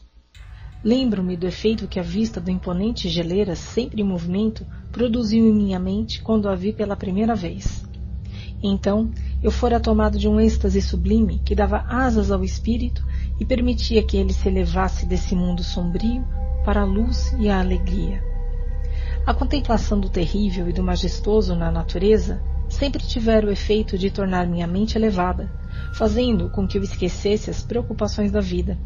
Lembro-me 0.82 1.36
do 1.36 1.46
efeito 1.46 1.90
que 1.90 2.00
a 2.00 2.04
vista 2.04 2.40
do 2.40 2.50
imponente 2.50 3.10
geleira, 3.10 3.54
sempre 3.54 4.02
em 4.02 4.06
movimento, 4.06 4.66
produziu 4.94 5.46
em 5.46 5.54
minha 5.54 5.78
mente 5.78 6.22
quando 6.22 6.48
a 6.48 6.56
vi 6.56 6.72
pela 6.72 6.96
primeira 6.96 7.36
vez. 7.36 7.84
Então, 8.64 9.12
eu 9.44 9.52
fora 9.52 9.78
tomado 9.78 10.18
de 10.18 10.30
um 10.30 10.40
êxtase 10.40 10.82
sublime 10.82 11.42
que 11.44 11.54
dava 11.54 11.84
asas 11.90 12.32
ao 12.32 12.46
espírito 12.46 13.06
e 13.38 13.46
permitia 13.46 14.02
que 14.02 14.16
ele 14.16 14.32
se 14.32 14.48
elevasse 14.48 15.06
desse 15.06 15.36
mundo 15.36 15.64
sombrio 15.64 16.26
para 16.64 16.82
a 16.82 16.86
luz 16.86 17.36
e 17.38 17.50
a 17.50 17.60
alegria. 17.60 18.24
A 19.26 19.34
contemplação 19.34 20.00
do 20.00 20.10
terrível 20.10 20.70
e 20.70 20.74
do 20.74 20.82
majestoso 20.82 21.56
na 21.56 21.70
natureza 21.70 22.42
sempre 22.70 23.04
tivera 23.04 23.46
o 23.46 23.52
efeito 23.52 23.98
de 23.98 24.10
tornar 24.10 24.48
minha 24.48 24.68
mente 24.68 24.98
elevada, 24.98 25.52
fazendo 25.94 26.50
com 26.50 26.66
que 26.66 26.78
eu 26.78 26.84
esquecesse 26.84 27.50
as 27.50 27.64
preocupações 27.64 28.32
da 28.32 28.40
vida 28.40 28.78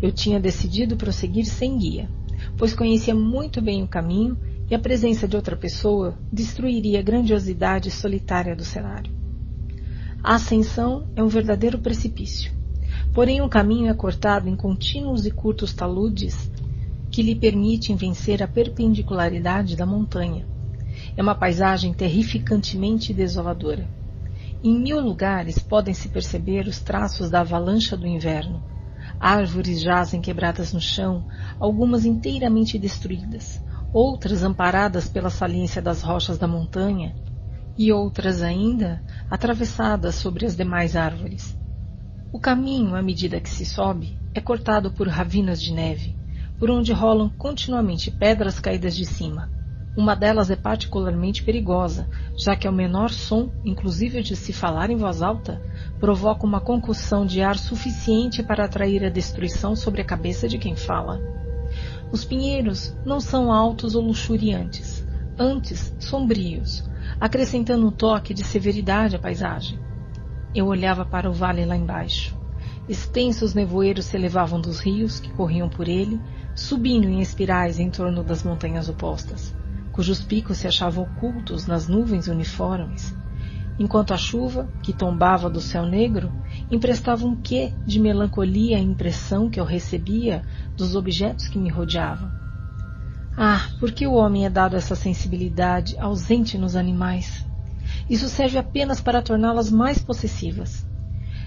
eu 0.00 0.10
tinha 0.10 0.40
decidido 0.40 0.96
prosseguir 0.96 1.44
sem 1.46 1.78
guia, 1.78 2.08
pois 2.56 2.74
conhecia 2.74 3.14
muito 3.14 3.60
bem 3.60 3.82
o 3.82 3.88
caminho 3.88 4.36
e 4.70 4.74
a 4.74 4.78
presença 4.78 5.28
de 5.28 5.36
outra 5.36 5.56
pessoa 5.56 6.18
destruiria 6.32 7.00
a 7.00 7.02
grandiosidade 7.02 7.90
solitária 7.90 8.56
do 8.56 8.64
cenário. 8.64 9.12
A 10.22 10.36
ascensão 10.36 11.08
é 11.16 11.22
um 11.22 11.28
verdadeiro 11.28 11.78
precipício, 11.78 12.52
porém 13.12 13.42
o 13.42 13.48
caminho 13.48 13.90
é 13.90 13.94
cortado 13.94 14.48
em 14.48 14.56
contínuos 14.56 15.26
e 15.26 15.30
curtos 15.30 15.72
taludes 15.72 16.50
que 17.10 17.22
lhe 17.22 17.34
permitem 17.34 17.94
vencer 17.94 18.42
a 18.42 18.48
perpendicularidade 18.48 19.76
da 19.76 19.84
montanha. 19.84 20.46
É 21.16 21.22
uma 21.22 21.34
paisagem 21.34 21.92
terrificantemente 21.92 23.12
desoladora. 23.12 23.86
Em 24.64 24.78
mil 24.78 25.00
lugares 25.00 25.58
podem-se 25.58 26.08
perceber 26.08 26.66
os 26.66 26.80
traços 26.80 27.28
da 27.28 27.40
avalanche 27.40 27.94
do 27.96 28.06
inverno, 28.06 28.62
Árvores 29.24 29.80
jazem 29.80 30.20
quebradas 30.20 30.72
no 30.72 30.80
chão, 30.80 31.24
algumas 31.60 32.04
inteiramente 32.04 32.76
destruídas, 32.76 33.62
outras 33.92 34.42
amparadas 34.42 35.06
pela 35.06 35.30
saliência 35.30 35.80
das 35.80 36.02
rochas 36.02 36.38
da 36.38 36.48
montanha, 36.48 37.14
e 37.78 37.92
outras 37.92 38.42
ainda 38.42 39.00
atravessadas 39.30 40.16
sobre 40.16 40.44
as 40.44 40.56
demais 40.56 40.96
árvores. 40.96 41.56
O 42.32 42.40
caminho, 42.40 42.96
à 42.96 43.00
medida 43.00 43.40
que 43.40 43.48
se 43.48 43.64
sobe, 43.64 44.18
é 44.34 44.40
cortado 44.40 44.90
por 44.90 45.06
ravinas 45.06 45.62
de 45.62 45.72
neve, 45.72 46.16
por 46.58 46.68
onde 46.68 46.92
rolam 46.92 47.30
continuamente 47.38 48.10
pedras 48.10 48.58
caídas 48.58 48.96
de 48.96 49.06
cima. 49.06 49.48
Uma 49.94 50.16
delas 50.16 50.50
é 50.50 50.56
particularmente 50.56 51.42
perigosa, 51.42 52.08
já 52.34 52.56
que 52.56 52.66
ao 52.66 52.72
menor 52.72 53.10
som, 53.10 53.50
inclusive 53.62 54.22
de 54.22 54.34
se 54.34 54.50
falar 54.50 54.88
em 54.88 54.96
voz 54.96 55.20
alta, 55.20 55.60
provoca 56.00 56.46
uma 56.46 56.62
concussão 56.62 57.26
de 57.26 57.42
ar 57.42 57.58
suficiente 57.58 58.42
para 58.42 58.64
atrair 58.64 59.04
a 59.04 59.10
destruição 59.10 59.76
sobre 59.76 60.00
a 60.00 60.04
cabeça 60.04 60.48
de 60.48 60.56
quem 60.56 60.74
fala. 60.74 61.20
Os 62.10 62.24
pinheiros 62.24 62.96
não 63.04 63.20
são 63.20 63.52
altos 63.52 63.94
ou 63.94 64.02
luxuriantes, 64.02 65.06
antes 65.38 65.94
sombrios, 65.98 66.88
acrescentando 67.20 67.86
um 67.86 67.90
toque 67.90 68.32
de 68.32 68.42
severidade 68.42 69.16
à 69.16 69.18
paisagem. 69.18 69.78
Eu 70.54 70.68
olhava 70.68 71.04
para 71.04 71.28
o 71.28 71.34
vale 71.34 71.66
lá 71.66 71.76
embaixo. 71.76 72.34
Extensos 72.88 73.52
nevoeiros 73.52 74.06
se 74.06 74.16
elevavam 74.16 74.58
dos 74.58 74.80
rios 74.80 75.20
que 75.20 75.30
corriam 75.32 75.68
por 75.68 75.86
ele, 75.86 76.18
subindo 76.54 77.06
em 77.10 77.20
espirais 77.20 77.78
em 77.78 77.90
torno 77.90 78.24
das 78.24 78.42
montanhas 78.42 78.88
opostas 78.88 79.54
cujos 79.92 80.20
picos 80.20 80.56
se 80.56 80.66
achavam 80.66 81.04
ocultos 81.04 81.66
nas 81.66 81.86
nuvens 81.86 82.26
uniformes, 82.26 83.14
enquanto 83.78 84.14
a 84.14 84.16
chuva, 84.16 84.68
que 84.82 84.92
tombava 84.92 85.50
do 85.50 85.60
céu 85.60 85.84
negro, 85.84 86.32
emprestava 86.70 87.26
um 87.26 87.36
quê 87.36 87.74
de 87.86 88.00
melancolia 88.00 88.78
à 88.78 88.80
impressão 88.80 89.50
que 89.50 89.60
eu 89.60 89.64
recebia 89.64 90.42
dos 90.76 90.96
objetos 90.96 91.46
que 91.46 91.58
me 91.58 91.68
rodeavam. 91.68 92.30
Ah, 93.36 93.68
por 93.78 93.92
que 93.92 94.06
o 94.06 94.14
homem 94.14 94.46
é 94.46 94.50
dado 94.50 94.76
essa 94.76 94.94
sensibilidade 94.94 95.96
ausente 95.98 96.58
nos 96.58 96.74
animais? 96.74 97.46
Isso 98.08 98.28
serve 98.28 98.58
apenas 98.58 99.00
para 99.00 99.22
torná-las 99.22 99.70
mais 99.70 99.98
possessivas. 99.98 100.86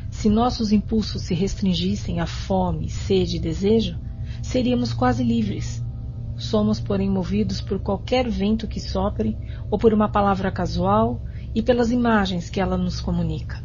Se 0.10 0.30
nossos 0.30 0.72
impulsos 0.72 1.24
se 1.24 1.34
restringissem 1.34 2.20
a 2.20 2.26
fome, 2.26 2.90
sede 2.90 3.38
e 3.38 3.40
desejo, 3.40 3.98
seríamos 4.42 4.94
quase 4.94 5.24
livres 5.24 5.85
Somos, 6.38 6.80
porém, 6.80 7.10
movidos 7.10 7.62
por 7.62 7.80
qualquer 7.80 8.30
vento 8.30 8.68
que 8.68 8.80
sopre 8.80 9.38
ou 9.70 9.80
por 9.80 9.94
uma 9.94 10.10
palavra 10.10 10.52
casual 10.52 11.22
e 11.54 11.62
pelas 11.62 11.92
imagens 11.92 12.50
que 12.50 12.60
ela 12.60 12.78
nos 12.78 13.00
comunica. 13.00 13.64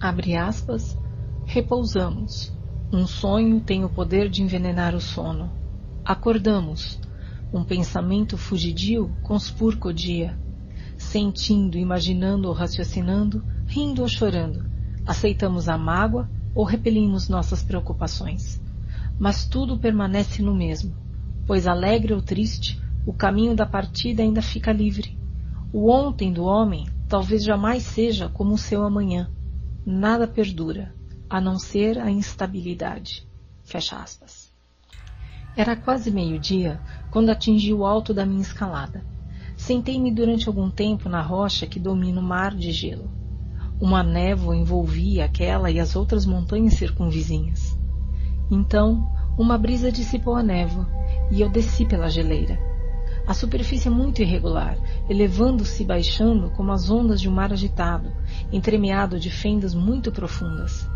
Abre 0.00 0.36
aspas, 0.36 0.96
repousamos. 1.44 2.52
Um 2.92 3.06
sonho 3.06 3.60
tem 3.60 3.84
o 3.84 3.88
poder 3.88 4.28
de 4.28 4.42
envenenar 4.42 4.94
o 4.94 5.00
sono. 5.00 5.50
Acordamos. 6.04 7.00
Um 7.52 7.64
pensamento 7.64 8.38
fugidio 8.38 9.10
conspurca 9.22 9.88
o 9.88 9.92
dia. 9.92 10.38
Sentindo, 10.96 11.76
imaginando 11.76 12.48
ou 12.48 12.54
raciocinando, 12.54 13.44
rindo 13.66 14.02
ou 14.02 14.08
chorando, 14.08 14.64
aceitamos 15.04 15.68
a 15.68 15.76
mágoa 15.76 16.28
ou 16.54 16.64
repelimos 16.64 17.28
nossas 17.28 17.62
preocupações. 17.62 18.60
Mas 19.18 19.44
tudo 19.46 19.78
permanece 19.78 20.42
no 20.42 20.54
mesmo, 20.54 20.94
pois 21.46 21.66
alegre 21.66 22.12
ou 22.12 22.20
triste, 22.20 22.80
o 23.06 23.12
caminho 23.12 23.54
da 23.54 23.64
partida 23.64 24.22
ainda 24.22 24.42
fica 24.42 24.72
livre. 24.72 25.16
O 25.72 25.90
ontem 25.90 26.32
do 26.32 26.44
homem 26.44 26.86
talvez 27.08 27.44
jamais 27.44 27.84
seja 27.84 28.28
como 28.28 28.54
o 28.54 28.58
seu 28.58 28.82
amanhã. 28.82 29.30
Nada 29.84 30.26
perdura, 30.26 30.92
a 31.30 31.40
não 31.40 31.58
ser 31.58 31.98
a 31.98 32.10
instabilidade. 32.10 33.26
Fecha 33.62 33.96
aspas. 33.96 34.52
Era 35.56 35.76
quase 35.76 36.10
meio-dia 36.10 36.80
quando 37.10 37.30
atingi 37.30 37.72
o 37.72 37.86
alto 37.86 38.12
da 38.12 38.26
minha 38.26 38.42
escalada. 38.42 39.04
Sentei-me 39.56 40.12
durante 40.12 40.48
algum 40.48 40.70
tempo 40.70 41.08
na 41.08 41.22
rocha 41.22 41.66
que 41.66 41.80
domina 41.80 42.20
o 42.20 42.24
mar 42.24 42.54
de 42.54 42.72
gelo. 42.72 43.10
Uma 43.80 44.02
névoa 44.02 44.56
envolvia 44.56 45.24
aquela 45.24 45.70
e 45.70 45.80
as 45.80 45.96
outras 45.96 46.26
montanhas 46.26 46.74
circunvizinhas. 46.74 47.78
Então, 48.50 49.15
uma 49.38 49.58
brisa 49.58 49.92
dissipou 49.92 50.34
a 50.34 50.42
névoa 50.42 50.88
e 51.30 51.40
eu 51.42 51.50
desci 51.50 51.84
pela 51.84 52.08
geleira. 52.08 52.58
A 53.26 53.34
superfície 53.34 53.88
é 53.88 53.90
muito 53.90 54.22
irregular, 54.22 54.78
elevando-se 55.10 55.82
e 55.82 55.86
baixando 55.86 56.50
como 56.50 56.72
as 56.72 56.88
ondas 56.88 57.20
de 57.20 57.28
um 57.28 57.32
mar 57.32 57.52
agitado, 57.52 58.10
entremeado 58.52 59.18
de 59.18 59.30
fendas 59.30 59.74
muito 59.74 60.10
profundas. 60.10 60.88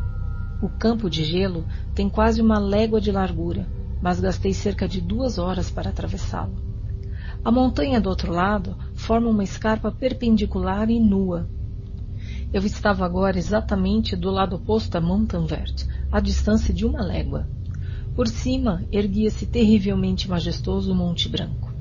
O 0.62 0.69
campo 0.69 1.10
de 1.10 1.25
gelo 1.25 1.67
tem 1.94 2.09
quase 2.09 2.41
uma 2.41 2.59
légua 2.59 3.01
de 3.01 3.10
largura, 3.10 3.67
mas 4.01 4.20
gastei 4.20 4.55
cerca 4.55 4.89
de 4.89 5.01
duas 5.01 5.39
horas 5.39 5.70
para 5.70 5.91
atravessá-lo. 5.91 6.55
A 7.44 7.51
montanha 7.51 8.01
do 8.01 8.09
outro 8.09 8.33
lado 8.33 8.77
forma 8.94 9.28
uma 9.28 9.44
escarpa 9.44 9.91
perpendicular 9.91 10.89
e 10.89 11.01
nua. 11.01 11.49
Eu 12.52 12.65
estava 12.65 13.05
agora 13.05 13.39
exatamente 13.39 14.15
do 14.15 14.31
lado 14.31 14.57
oposto 14.57 14.91
da 14.91 15.01
Montanvert, 15.01 15.86
à 16.12 16.20
distância 16.20 16.73
de 16.73 16.86
uma 16.86 17.02
légua. 17.02 17.49
Por 18.21 18.29
cima 18.29 18.87
erguia-se 18.93 19.47
terrivelmente 19.47 20.29
majestoso 20.29 20.93
o 20.93 20.95
Monte 20.95 21.27
Branco. 21.27 21.73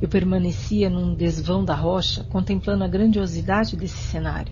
Eu 0.00 0.08
permanecia 0.08 0.88
num 0.88 1.14
desvão 1.14 1.62
da 1.62 1.74
rocha, 1.74 2.24
contemplando 2.24 2.84
a 2.84 2.88
grandiosidade 2.88 3.76
desse 3.76 3.98
cenário. 3.98 4.50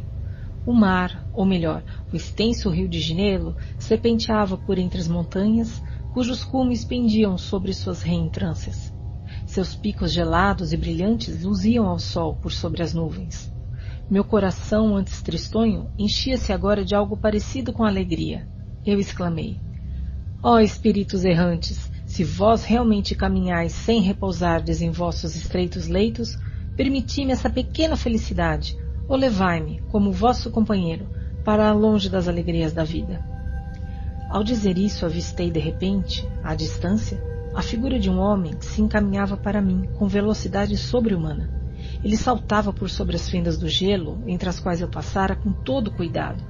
O 0.67 0.75
mar, 0.75 1.27
ou 1.33 1.47
melhor, 1.47 1.83
o 2.13 2.17
extenso 2.17 2.69
rio 2.69 2.87
de 2.87 3.01
Ginelo, 3.01 3.57
serpenteava 3.79 4.59
por 4.59 4.77
entre 4.79 5.01
as 5.01 5.09
montanhas, 5.09 5.83
cujos 6.13 6.45
cumes 6.45 6.85
pendiam 6.85 7.39
sobre 7.39 7.73
suas 7.73 8.03
reentrâncias. 8.03 8.93
Seus 9.47 9.75
picos 9.75 10.13
gelados 10.13 10.75
e 10.75 10.77
brilhantes 10.77 11.43
luziam 11.43 11.87
ao 11.87 11.99
sol 11.99 12.35
por 12.35 12.53
sobre 12.53 12.83
as 12.83 12.93
nuvens. 12.93 13.51
Meu 14.11 14.23
coração, 14.23 14.95
antes 14.95 15.23
tristonho, 15.23 15.89
enchia-se 15.99 16.53
agora 16.53 16.85
de 16.85 16.95
algo 16.95 17.17
parecido 17.17 17.73
com 17.73 17.85
alegria. 17.85 18.47
Eu 18.85 19.01
exclamei: 19.01 19.59
Ó 20.45 20.59
espíritos 20.59 21.25
errantes, 21.25 21.89
se 22.05 22.25
vós 22.25 22.65
realmente 22.65 23.15
caminhais 23.15 23.71
sem 23.71 24.01
repousardes 24.01 24.83
em 24.83 24.91
vossos 24.91 25.37
estreitos 25.37 25.87
leitos, 25.87 26.37
permiti-me 26.77 27.31
essa 27.31 27.49
pequena 27.49 27.97
felicidade, 27.97 28.77
ou 29.07 29.17
levai-me, 29.17 29.81
como 29.89 30.11
vosso 30.11 30.51
companheiro, 30.51 31.07
para 31.45 31.73
longe 31.73 32.09
das 32.09 32.27
alegrias 32.27 32.73
da 32.73 32.83
vida. 32.83 33.25
Ao 34.29 34.43
dizer 34.43 34.79
isso, 34.79 35.07
avistei 35.07 35.49
de 35.49 35.61
repente, 35.61 36.29
à 36.43 36.57
distância, 36.57 37.23
a 37.55 37.63
figura 37.63 38.01
de 38.01 38.11
um 38.11 38.19
homem 38.19 38.55
que 38.57 38.65
se 38.65 38.83
encaminhava 38.83 39.37
para 39.37 39.63
mim 39.63 39.89
com 39.97 40.09
velocidade 40.09 40.77
sobre-humana. 40.77 41.49
Ele 42.03 42.17
saltava 42.17 42.73
por 42.73 42.91
sobre 42.91 43.15
as 43.15 43.29
fendas 43.29 43.59
do 43.59 43.69
gelo, 43.69 44.21
entre 44.27 44.49
as 44.49 44.59
quais 44.59 44.81
eu 44.81 44.89
passara 44.89 45.37
com 45.37 45.53
todo 45.53 45.93
cuidado. 45.93 46.43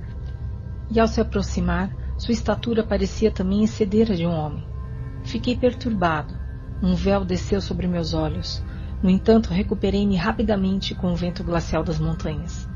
E 0.90 0.98
ao 0.98 1.06
se 1.06 1.20
aproximar, 1.20 1.94
sua 2.22 2.32
estatura 2.32 2.84
parecia 2.84 3.32
também 3.32 3.64
exceder 3.64 4.12
a 4.12 4.14
de 4.14 4.24
um 4.24 4.30
homem. 4.30 4.64
Fiquei 5.24 5.56
perturbado. 5.56 6.32
Um 6.80 6.94
véu 6.94 7.24
desceu 7.24 7.60
sobre 7.60 7.88
meus 7.88 8.14
olhos. 8.14 8.62
No 9.02 9.10
entanto, 9.10 9.52
recuperei-me 9.52 10.14
rapidamente 10.14 10.94
com 10.94 11.12
o 11.12 11.16
vento 11.16 11.42
glacial 11.42 11.82
das 11.82 11.98
montanhas. 11.98 12.68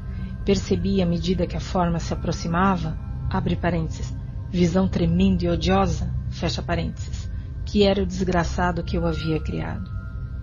Percebi, 0.45 1.01
à 1.01 1.07
medida 1.07 1.47
que 1.47 1.57
a 1.57 1.61
forma 1.61 2.01
se 2.01 2.13
aproximava, 2.13 2.99
abre 3.31 3.55
parênteses, 3.55 4.17
visão 4.51 4.89
tremenda 4.89 5.45
e 5.45 5.49
odiosa, 5.49 6.13
fecha 6.29 6.61
parênteses, 6.61 7.31
que 7.65 7.85
era 7.85 8.03
o 8.03 8.07
desgraçado 8.07 8.83
que 8.83 8.97
eu 8.97 9.07
havia 9.07 9.39
criado. 9.39 9.89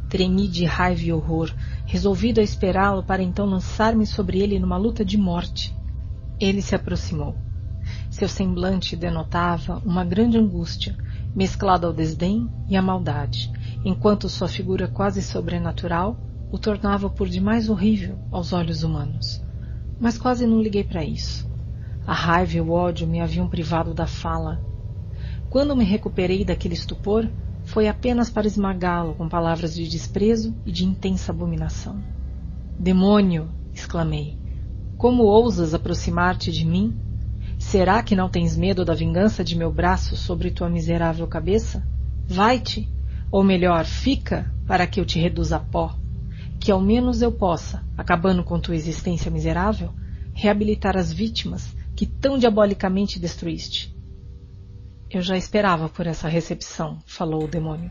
Tremi 0.07 0.47
de 0.47 0.63
raiva 0.63 1.01
e 1.01 1.11
horror, 1.11 1.53
resolvido 1.85 2.39
a 2.39 2.43
esperá-lo 2.43 3.03
para 3.03 3.21
então 3.21 3.45
lançar-me 3.45 4.05
sobre 4.05 4.39
ele 4.39 4.59
numa 4.59 4.77
luta 4.77 5.03
de 5.03 5.17
morte. 5.17 5.75
Ele 6.39 6.61
se 6.61 6.73
aproximou. 6.73 7.42
Seu 8.13 8.29
semblante 8.29 8.95
denotava 8.95 9.81
uma 9.83 10.05
grande 10.05 10.37
angústia, 10.37 10.95
mesclado 11.35 11.87
ao 11.87 11.91
desdém 11.91 12.47
e 12.69 12.77
à 12.77 12.81
maldade, 12.81 13.51
enquanto 13.83 14.29
sua 14.29 14.47
figura 14.47 14.87
quase 14.87 15.19
sobrenatural 15.19 16.15
o 16.51 16.59
tornava 16.59 17.09
por 17.09 17.27
demais 17.27 17.69
horrível 17.69 18.19
aos 18.31 18.53
olhos 18.53 18.83
humanos. 18.83 19.43
Mas 19.99 20.15
quase 20.15 20.45
não 20.45 20.61
liguei 20.61 20.83
para 20.83 21.03
isso. 21.03 21.49
A 22.05 22.13
raiva 22.13 22.55
e 22.55 22.61
o 22.61 22.69
ódio 22.69 23.07
me 23.07 23.19
haviam 23.19 23.47
privado 23.47 23.95
da 23.95 24.05
fala. 24.05 24.61
Quando 25.49 25.75
me 25.75 25.83
recuperei 25.83 26.45
daquele 26.45 26.75
estupor, 26.75 27.27
foi 27.63 27.87
apenas 27.87 28.29
para 28.29 28.45
esmagá-lo 28.45 29.15
com 29.15 29.27
palavras 29.27 29.73
de 29.73 29.87
desprezo 29.87 30.53
e 30.67 30.71
de 30.71 30.85
intensa 30.85 31.31
abominação. 31.31 31.99
Demônio! 32.77 33.49
exclamei. 33.73 34.37
Como 34.99 35.23
ousas 35.23 35.73
aproximar-te 35.73 36.51
de 36.51 36.63
mim 36.63 36.95
Será 37.63 38.03
que 38.03 38.15
não 38.15 38.29
tens 38.29 38.55
medo 38.55 38.85
da 38.85 38.93
vingança 38.93 39.43
de 39.43 39.55
meu 39.55 39.71
braço 39.71 40.15
sobre 40.15 40.51
tua 40.51 40.69
miserável 40.69 41.25
cabeça? 41.27 41.83
Vai-te, 42.27 42.87
ou 43.31 43.43
melhor, 43.43 43.83
fica, 43.83 44.53
para 44.67 44.85
que 44.85 44.99
eu 44.99 45.05
te 45.05 45.17
reduza 45.17 45.55
a 45.55 45.59
pó, 45.59 45.95
que 46.59 46.71
ao 46.71 46.79
menos 46.79 47.23
eu 47.23 47.31
possa, 47.31 47.83
acabando 47.97 48.43
com 48.43 48.59
tua 48.59 48.75
existência 48.75 49.31
miserável, 49.31 49.91
reabilitar 50.35 50.95
as 50.95 51.11
vítimas 51.11 51.75
que 51.95 52.05
tão 52.05 52.37
diabolicamente 52.37 53.17
destruíste. 53.17 53.95
Eu 55.09 55.21
já 55.21 55.35
esperava 55.35 55.89
por 55.89 56.05
essa 56.05 56.27
recepção, 56.27 56.99
falou 57.07 57.45
o 57.45 57.47
demônio. 57.47 57.89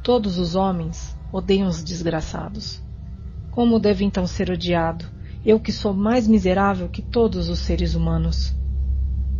Todos 0.00 0.38
os 0.38 0.54
homens 0.54 1.16
odeiam 1.32 1.66
os 1.66 1.82
desgraçados. 1.82 2.80
Como 3.50 3.80
devo 3.80 4.04
então 4.04 4.28
ser 4.28 4.48
odiado, 4.48 5.06
eu 5.44 5.58
que 5.58 5.72
sou 5.72 5.92
mais 5.92 6.28
miserável 6.28 6.88
que 6.88 7.02
todos 7.02 7.48
os 7.48 7.58
seres 7.58 7.96
humanos? 7.96 8.61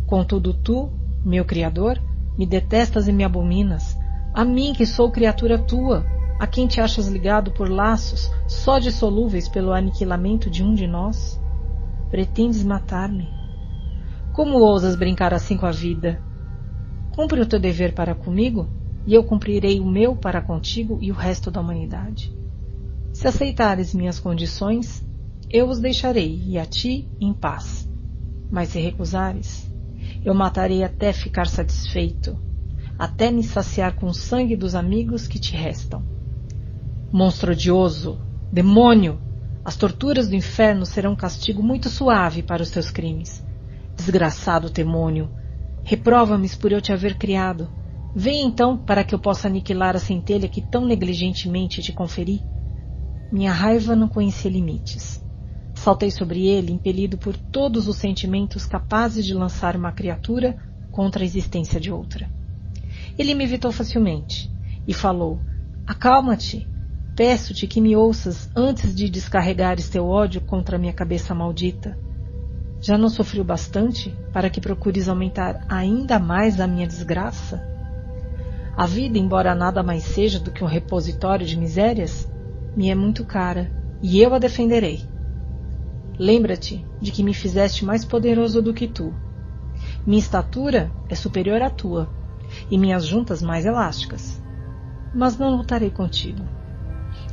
Contudo, 0.05 0.53
tu, 0.53 0.91
meu 1.23 1.45
Criador, 1.45 2.01
me 2.37 2.45
detestas 2.45 3.07
e 3.07 3.11
me 3.11 3.23
abominas, 3.23 3.97
a 4.33 4.43
mim 4.43 4.73
que 4.73 4.85
sou 4.85 5.11
criatura 5.11 5.57
tua, 5.57 6.05
a 6.39 6.47
quem 6.47 6.67
te 6.67 6.81
achas 6.81 7.07
ligado 7.07 7.51
por 7.51 7.69
laços 7.69 8.31
só 8.47 8.79
dissolúveis 8.79 9.47
pelo 9.47 9.71
aniquilamento 9.71 10.49
de 10.49 10.63
um 10.63 10.73
de 10.73 10.87
nós? 10.87 11.39
Pretendes 12.09 12.63
matar-me? 12.63 13.27
Como 14.33 14.57
ousas 14.57 14.95
brincar 14.95 15.33
assim 15.33 15.55
com 15.55 15.65
a 15.65 15.71
vida? 15.71 16.21
Cumpre 17.11 17.39
o 17.39 17.45
teu 17.45 17.59
dever 17.59 17.93
para 17.93 18.15
comigo, 18.15 18.67
e 19.05 19.13
eu 19.13 19.23
cumprirei 19.23 19.79
o 19.79 19.85
meu 19.85 20.15
para 20.15 20.41
contigo 20.41 20.97
e 21.01 21.11
o 21.11 21.15
resto 21.15 21.51
da 21.51 21.61
humanidade. 21.61 22.35
Se 23.13 23.27
aceitares 23.27 23.93
minhas 23.93 24.19
condições, 24.19 25.05
eu 25.49 25.69
os 25.69 25.79
deixarei, 25.79 26.41
e 26.47 26.57
a 26.57 26.65
ti 26.65 27.07
em 27.21 27.31
paz. 27.31 27.87
Mas 28.49 28.69
se 28.69 28.79
recusares, 28.79 29.71
eu 30.23 30.33
matarei 30.33 30.83
até 30.83 31.11
ficar 31.11 31.47
satisfeito, 31.47 32.37
até 32.97 33.29
me 33.29 33.43
saciar 33.43 33.93
com 33.93 34.05
o 34.07 34.13
sangue 34.13 34.55
dos 34.55 34.75
amigos 34.75 35.27
que 35.27 35.39
te 35.39 35.55
restam. 35.55 36.05
Monstro 37.11 37.51
odioso, 37.51 38.19
demônio, 38.51 39.19
as 39.65 39.75
torturas 39.75 40.27
do 40.27 40.35
inferno 40.35 40.85
serão 40.85 41.13
um 41.13 41.15
castigo 41.15 41.63
muito 41.63 41.89
suave 41.89 42.41
para 42.41 42.63
os 42.63 42.69
teus 42.69 42.89
crimes. 42.89 43.43
Desgraçado 43.95 44.69
demônio, 44.69 45.29
reprova-me 45.83 46.49
por 46.49 46.71
eu 46.71 46.81
te 46.81 46.91
haver 46.91 47.17
criado. 47.17 47.69
Vem 48.15 48.45
então 48.45 48.77
para 48.77 49.03
que 49.03 49.15
eu 49.15 49.19
possa 49.19 49.47
aniquilar 49.47 49.95
a 49.95 49.99
centelha 49.99 50.47
que 50.47 50.61
tão 50.61 50.85
negligentemente 50.85 51.81
te 51.81 51.91
conferi. 51.91 52.45
Minha 53.31 53.51
raiva 53.51 53.95
não 53.95 54.07
conhecia 54.07 54.51
limites. 54.51 55.22
Saltei 55.83 56.09
sobre 56.09 56.47
ele, 56.47 56.71
impelido 56.71 57.17
por 57.17 57.35
todos 57.35 57.89
os 57.89 57.97
sentimentos 57.97 58.65
capazes 58.65 59.25
de 59.25 59.33
lançar 59.33 59.75
uma 59.75 59.91
criatura 59.91 60.55
contra 60.89 61.21
a 61.21 61.25
existência 61.25 61.77
de 61.77 61.91
outra. 61.91 62.29
Ele 63.19 63.33
me 63.33 63.43
evitou 63.43 63.69
facilmente 63.69 64.49
e 64.87 64.93
falou: 64.93 65.41
Acalma-te. 65.85 66.65
Peço-te 67.17 67.67
que 67.67 67.81
me 67.81 67.97
ouças 67.97 68.49
antes 68.55 68.95
de 68.95 69.09
descarregares 69.09 69.89
teu 69.89 70.07
ódio 70.07 70.39
contra 70.39 70.77
a 70.77 70.79
minha 70.79 70.93
cabeça 70.93 71.35
maldita. 71.35 71.97
Já 72.81 72.97
não 72.97 73.09
sofreu 73.09 73.43
bastante 73.43 74.09
para 74.31 74.49
que 74.49 74.61
procures 74.61 75.09
aumentar 75.09 75.65
ainda 75.67 76.17
mais 76.17 76.61
a 76.61 76.65
minha 76.65 76.87
desgraça? 76.87 77.61
A 78.77 78.85
vida, 78.85 79.17
embora 79.17 79.53
nada 79.53 79.83
mais 79.83 80.05
seja 80.05 80.39
do 80.39 80.49
que 80.49 80.63
um 80.63 80.67
repositório 80.67 81.45
de 81.45 81.59
misérias, 81.59 82.25
me 82.73 82.89
é 82.89 82.95
muito 82.95 83.25
cara 83.25 83.69
e 84.01 84.21
eu 84.21 84.33
a 84.33 84.39
defenderei. 84.39 85.11
Lembra-te 86.17 86.85
de 87.01 87.11
que 87.11 87.23
me 87.23 87.33
fizeste 87.33 87.83
mais 87.83 88.05
poderoso 88.05 88.61
do 88.61 88.73
que 88.73 88.87
tu. 88.87 89.13
Minha 90.05 90.19
estatura 90.19 90.91
é 91.09 91.15
superior 91.15 91.61
à 91.61 91.69
tua 91.69 92.09
e 92.69 92.77
minhas 92.77 93.05
juntas 93.05 93.41
mais 93.41 93.65
elásticas. 93.65 94.41
Mas 95.13 95.37
não 95.37 95.55
lutarei 95.55 95.89
contigo. 95.89 96.43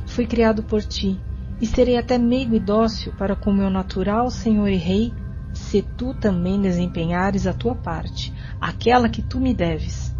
Fui 0.07 0.25
criado 0.25 0.63
por 0.63 0.81
ti 0.83 1.19
e 1.61 1.65
serei 1.67 1.97
até 1.97 2.17
meigo 2.17 2.55
e 2.55 2.59
dócil 2.59 3.13
para 3.13 3.35
com 3.35 3.53
meu 3.53 3.69
natural 3.69 4.29
senhor 4.31 4.67
e 4.67 4.75
rei, 4.75 5.13
se 5.53 5.81
tu 5.81 6.13
também 6.13 6.59
desempenhares 6.59 7.45
a 7.45 7.53
tua 7.53 7.75
parte, 7.75 8.33
aquela 8.59 9.07
que 9.07 9.21
tu 9.21 9.39
me 9.39 9.53
deves. 9.53 10.15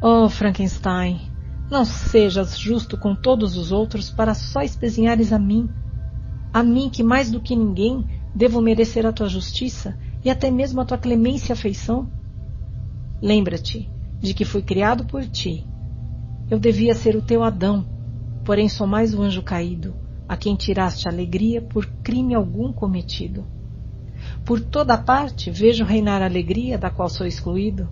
Oh, 0.00 0.28
Frankenstein, 0.28 1.32
não 1.68 1.84
sejas 1.84 2.56
justo 2.56 2.96
com 2.96 3.14
todos 3.14 3.56
os 3.56 3.72
outros 3.72 4.08
para 4.08 4.34
só 4.34 4.62
espezinhares 4.62 5.32
a 5.32 5.38
mim. 5.38 5.68
A 6.56 6.62
mim 6.62 6.88
que 6.88 7.02
mais 7.02 7.30
do 7.30 7.38
que 7.38 7.54
ninguém 7.54 8.06
devo 8.34 8.62
merecer 8.62 9.04
a 9.04 9.12
tua 9.12 9.28
justiça 9.28 9.94
e 10.24 10.30
até 10.30 10.50
mesmo 10.50 10.80
a 10.80 10.86
tua 10.86 10.96
clemência 10.96 11.52
e 11.52 11.54
afeição. 11.54 12.10
Lembra-te 13.20 13.86
de 14.22 14.32
que 14.32 14.42
fui 14.42 14.62
criado 14.62 15.04
por 15.04 15.26
ti. 15.26 15.66
Eu 16.50 16.58
devia 16.58 16.94
ser 16.94 17.14
o 17.14 17.20
teu 17.20 17.42
Adão, 17.42 17.84
porém 18.42 18.70
sou 18.70 18.86
mais 18.86 19.12
o 19.12 19.20
anjo 19.20 19.42
caído, 19.42 19.94
a 20.26 20.34
quem 20.34 20.56
tiraste 20.56 21.06
alegria 21.06 21.60
por 21.60 21.84
crime 22.02 22.34
algum 22.34 22.72
cometido. 22.72 23.44
Por 24.42 24.58
toda 24.58 24.96
parte 24.96 25.50
vejo 25.50 25.84
reinar 25.84 26.22
a 26.22 26.24
alegria 26.24 26.78
da 26.78 26.88
qual 26.88 27.10
sou 27.10 27.26
excluído. 27.26 27.86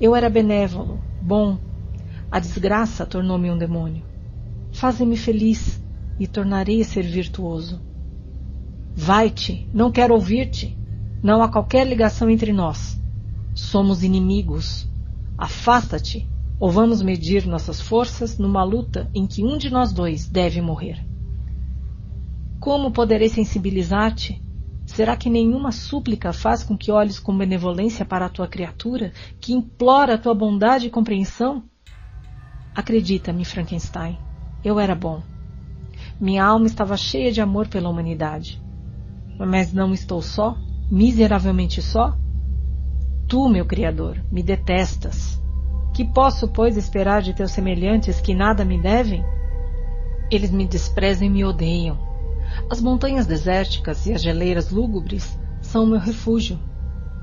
Eu 0.00 0.14
era 0.14 0.30
benévolo, 0.30 1.00
bom, 1.20 1.58
a 2.30 2.38
desgraça 2.38 3.04
tornou-me 3.04 3.50
um 3.50 3.58
demônio. 3.58 4.04
Faze-me 4.70 5.16
feliz 5.16 5.77
e 6.18 6.26
tornarei 6.26 6.80
a 6.80 6.84
ser 6.84 7.02
virtuoso. 7.02 7.80
Vai-te, 8.94 9.68
não 9.72 9.92
quero 9.92 10.14
ouvir-te. 10.14 10.76
Não 11.22 11.42
há 11.42 11.48
qualquer 11.48 11.86
ligação 11.86 12.28
entre 12.28 12.52
nós. 12.52 13.00
Somos 13.54 14.02
inimigos. 14.02 14.88
Afasta-te, 15.36 16.28
ou 16.58 16.70
vamos 16.70 17.00
medir 17.00 17.46
nossas 17.46 17.80
forças 17.80 18.38
numa 18.38 18.64
luta 18.64 19.08
em 19.14 19.26
que 19.26 19.44
um 19.44 19.56
de 19.56 19.70
nós 19.70 19.92
dois 19.92 20.28
deve 20.28 20.60
morrer. 20.60 21.04
Como 22.58 22.90
poderei 22.90 23.28
sensibilizar-te? 23.28 24.42
Será 24.84 25.16
que 25.16 25.30
nenhuma 25.30 25.70
súplica 25.70 26.32
faz 26.32 26.64
com 26.64 26.76
que 26.76 26.90
olhes 26.90 27.20
com 27.20 27.36
benevolência 27.36 28.04
para 28.04 28.26
a 28.26 28.28
tua 28.28 28.48
criatura, 28.48 29.12
que 29.40 29.52
implora 29.52 30.14
a 30.14 30.18
tua 30.18 30.34
bondade 30.34 30.86
e 30.86 30.90
compreensão? 30.90 31.62
Acredita-me, 32.74 33.44
Frankenstein, 33.44 34.18
eu 34.64 34.80
era 34.80 34.94
bom. 34.94 35.22
Minha 36.20 36.44
alma 36.44 36.66
estava 36.66 36.96
cheia 36.96 37.30
de 37.30 37.40
amor 37.40 37.68
pela 37.68 37.88
humanidade. 37.88 38.60
Mas 39.38 39.72
não 39.72 39.92
estou 39.92 40.20
só, 40.20 40.56
miseravelmente 40.90 41.80
só? 41.80 42.18
Tu, 43.28 43.48
meu 43.48 43.64
Criador, 43.64 44.20
me 44.32 44.42
detestas. 44.42 45.40
Que 45.94 46.04
posso, 46.04 46.48
pois, 46.48 46.76
esperar 46.76 47.22
de 47.22 47.34
teus 47.34 47.52
semelhantes 47.52 48.20
que 48.20 48.34
nada 48.34 48.64
me 48.64 48.80
devem? 48.80 49.24
Eles 50.28 50.50
me 50.50 50.66
desprezam 50.66 51.28
e 51.28 51.30
me 51.30 51.44
odeiam. 51.44 51.96
As 52.68 52.80
montanhas 52.80 53.26
desérticas 53.26 54.04
e 54.06 54.12
as 54.12 54.20
geleiras 54.20 54.70
lúgubres 54.70 55.38
são 55.60 55.84
o 55.84 55.86
meu 55.86 56.00
refúgio. 56.00 56.58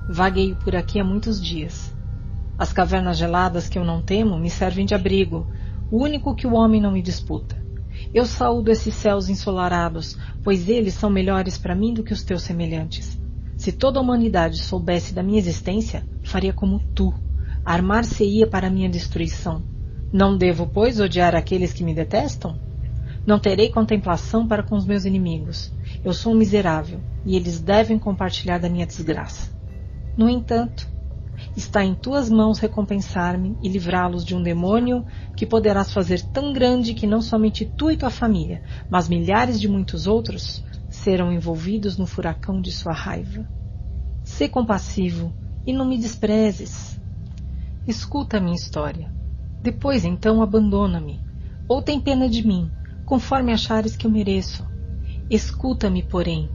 Vagueio 0.09 0.55
por 0.55 0.73
aqui 0.73 1.01
há 1.01 1.03
muitos 1.03 1.43
dias. 1.43 1.93
As 2.57 2.71
cavernas 2.71 3.17
geladas 3.17 3.67
que 3.67 3.77
eu 3.77 3.83
não 3.83 4.01
temo 4.01 4.37
me 4.37 4.49
servem 4.49 4.85
de 4.85 4.95
abrigo, 4.95 5.47
o 5.91 6.01
único 6.01 6.33
que 6.33 6.47
o 6.47 6.53
homem 6.53 6.79
não 6.79 6.91
me 6.91 7.01
disputa. 7.01 7.64
Eu 8.13 8.25
saúdo 8.25 8.71
esses 8.71 8.93
céus 8.95 9.29
ensolarados, 9.29 10.17
pois 10.43 10.69
eles 10.69 10.93
são 10.93 11.09
melhores 11.09 11.57
para 11.57 11.75
mim 11.75 11.93
do 11.93 12.03
que 12.03 12.13
os 12.13 12.23
teus 12.23 12.43
semelhantes. 12.43 13.19
Se 13.57 13.71
toda 13.71 13.99
a 13.99 14.01
humanidade 14.01 14.61
soubesse 14.61 15.13
da 15.13 15.23
minha 15.23 15.39
existência, 15.39 16.05
faria 16.23 16.53
como 16.53 16.79
tu, 16.93 17.13
armar-se-ia 17.63 18.47
para 18.47 18.69
minha 18.69 18.89
destruição. 18.89 19.63
Não 20.11 20.37
devo, 20.37 20.67
pois, 20.67 20.99
odiar 20.99 21.35
aqueles 21.35 21.73
que 21.73 21.83
me 21.83 21.93
detestam? 21.93 22.59
Não 23.25 23.39
terei 23.39 23.69
contemplação 23.69 24.47
para 24.47 24.61
com 24.61 24.75
os 24.75 24.85
meus 24.85 25.03
inimigos. 25.03 25.73
Eu 26.03 26.13
sou 26.13 26.33
um 26.33 26.37
miserável, 26.37 26.99
e 27.25 27.35
eles 27.35 27.59
devem 27.59 27.97
compartilhar 27.97 28.59
da 28.59 28.69
minha 28.69 28.85
desgraça. 28.85 29.51
No 30.15 30.29
entanto, 30.29 30.87
Está 31.55 31.83
em 31.83 31.93
tuas 31.93 32.29
mãos 32.29 32.59
recompensar-me 32.59 33.57
e 33.61 33.69
livrá-los 33.69 34.23
de 34.25 34.35
um 34.35 34.41
demônio 34.41 35.05
que 35.35 35.45
poderás 35.45 35.91
fazer 35.91 36.21
tão 36.21 36.53
grande 36.53 36.93
que 36.93 37.07
não 37.07 37.21
somente 37.21 37.65
tu 37.65 37.91
e 37.91 37.97
tua 37.97 38.09
família, 38.09 38.61
mas 38.89 39.09
milhares 39.09 39.59
de 39.59 39.67
muitos 39.67 40.07
outros 40.07 40.63
serão 40.89 41.31
envolvidos 41.31 41.97
no 41.97 42.05
furacão 42.05 42.61
de 42.61 42.71
sua 42.71 42.93
raiva. 42.93 43.45
Sê 44.23 44.47
compassivo 44.47 45.33
e 45.65 45.73
não 45.73 45.85
me 45.85 45.97
desprezes. 45.97 46.99
Escuta 47.87 48.37
a 48.37 48.41
minha 48.41 48.55
história. 48.55 49.13
Depois 49.61 50.05
então 50.05 50.41
abandona-me, 50.41 51.19
ou 51.67 51.81
tem 51.81 51.99
pena 51.99 52.29
de 52.29 52.45
mim, 52.45 52.71
conforme 53.05 53.51
achares 53.51 53.95
que 53.95 54.07
eu 54.07 54.11
mereço. 54.11 54.65
Escuta-me, 55.29 56.03
porém. 56.03 56.49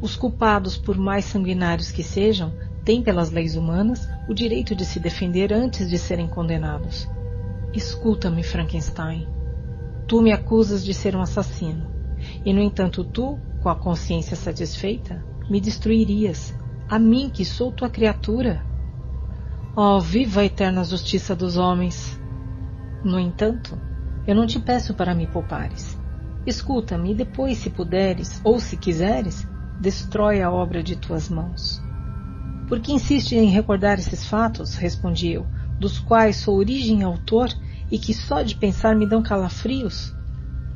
Os 0.00 0.14
culpados, 0.14 0.76
por 0.76 0.96
mais 0.98 1.24
sanguinários 1.24 1.90
que 1.90 2.02
sejam, 2.02 2.52
têm, 2.86 3.02
pelas 3.02 3.32
leis 3.32 3.56
humanas, 3.56 4.08
o 4.28 4.32
direito 4.32 4.74
de 4.74 4.84
se 4.84 5.00
defender 5.00 5.52
antes 5.52 5.90
de 5.90 5.98
serem 5.98 6.28
condenados. 6.28 7.08
Escuta-me, 7.74 8.44
Frankenstein. 8.44 9.26
Tu 10.06 10.22
me 10.22 10.32
acusas 10.32 10.84
de 10.84 10.94
ser 10.94 11.16
um 11.16 11.20
assassino. 11.20 11.90
E, 12.44 12.52
no 12.52 12.60
entanto, 12.62 13.02
tu, 13.02 13.38
com 13.60 13.68
a 13.68 13.74
consciência 13.74 14.36
satisfeita, 14.36 15.22
me 15.50 15.60
destruirias, 15.60 16.54
a 16.88 16.96
mim 16.96 17.28
que 17.28 17.44
sou 17.44 17.72
tua 17.72 17.90
criatura. 17.90 18.64
Oh, 19.76 20.00
viva 20.00 20.42
a 20.42 20.44
eterna 20.44 20.84
justiça 20.84 21.34
dos 21.34 21.56
homens! 21.56 22.18
No 23.04 23.18
entanto, 23.18 23.78
eu 24.28 24.34
não 24.34 24.46
te 24.46 24.60
peço 24.60 24.94
para 24.94 25.14
me 25.14 25.26
poupares. 25.26 25.98
Escuta-me 26.46 27.10
e 27.10 27.14
depois, 27.16 27.58
se 27.58 27.68
puderes, 27.68 28.40
ou 28.44 28.60
se 28.60 28.76
quiseres, 28.76 29.46
destrói 29.80 30.40
a 30.40 30.52
obra 30.52 30.84
de 30.84 30.94
tuas 30.94 31.28
mãos. 31.28 31.84
Por 32.66 32.80
que 32.80 32.92
insiste 32.92 33.36
em 33.36 33.48
recordar 33.48 33.98
esses 33.98 34.26
fatos? 34.26 34.74
Respondi 34.74 35.30
eu, 35.30 35.46
dos 35.78 36.00
quais 36.00 36.36
sou 36.36 36.56
origem 36.56 37.00
e 37.00 37.04
autor 37.04 37.48
e 37.90 37.98
que 37.98 38.12
só 38.12 38.42
de 38.42 38.56
pensar 38.56 38.96
me 38.96 39.08
dão 39.08 39.22
calafrios? 39.22 40.12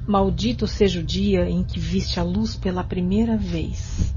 Maldito 0.06 0.68
seja 0.68 1.00
o 1.00 1.04
dia 1.04 1.50
em 1.50 1.64
que 1.64 1.80
viste 1.80 2.20
a 2.20 2.22
luz 2.22 2.54
pela 2.54 2.84
primeira 2.84 3.36
vez. 3.36 4.14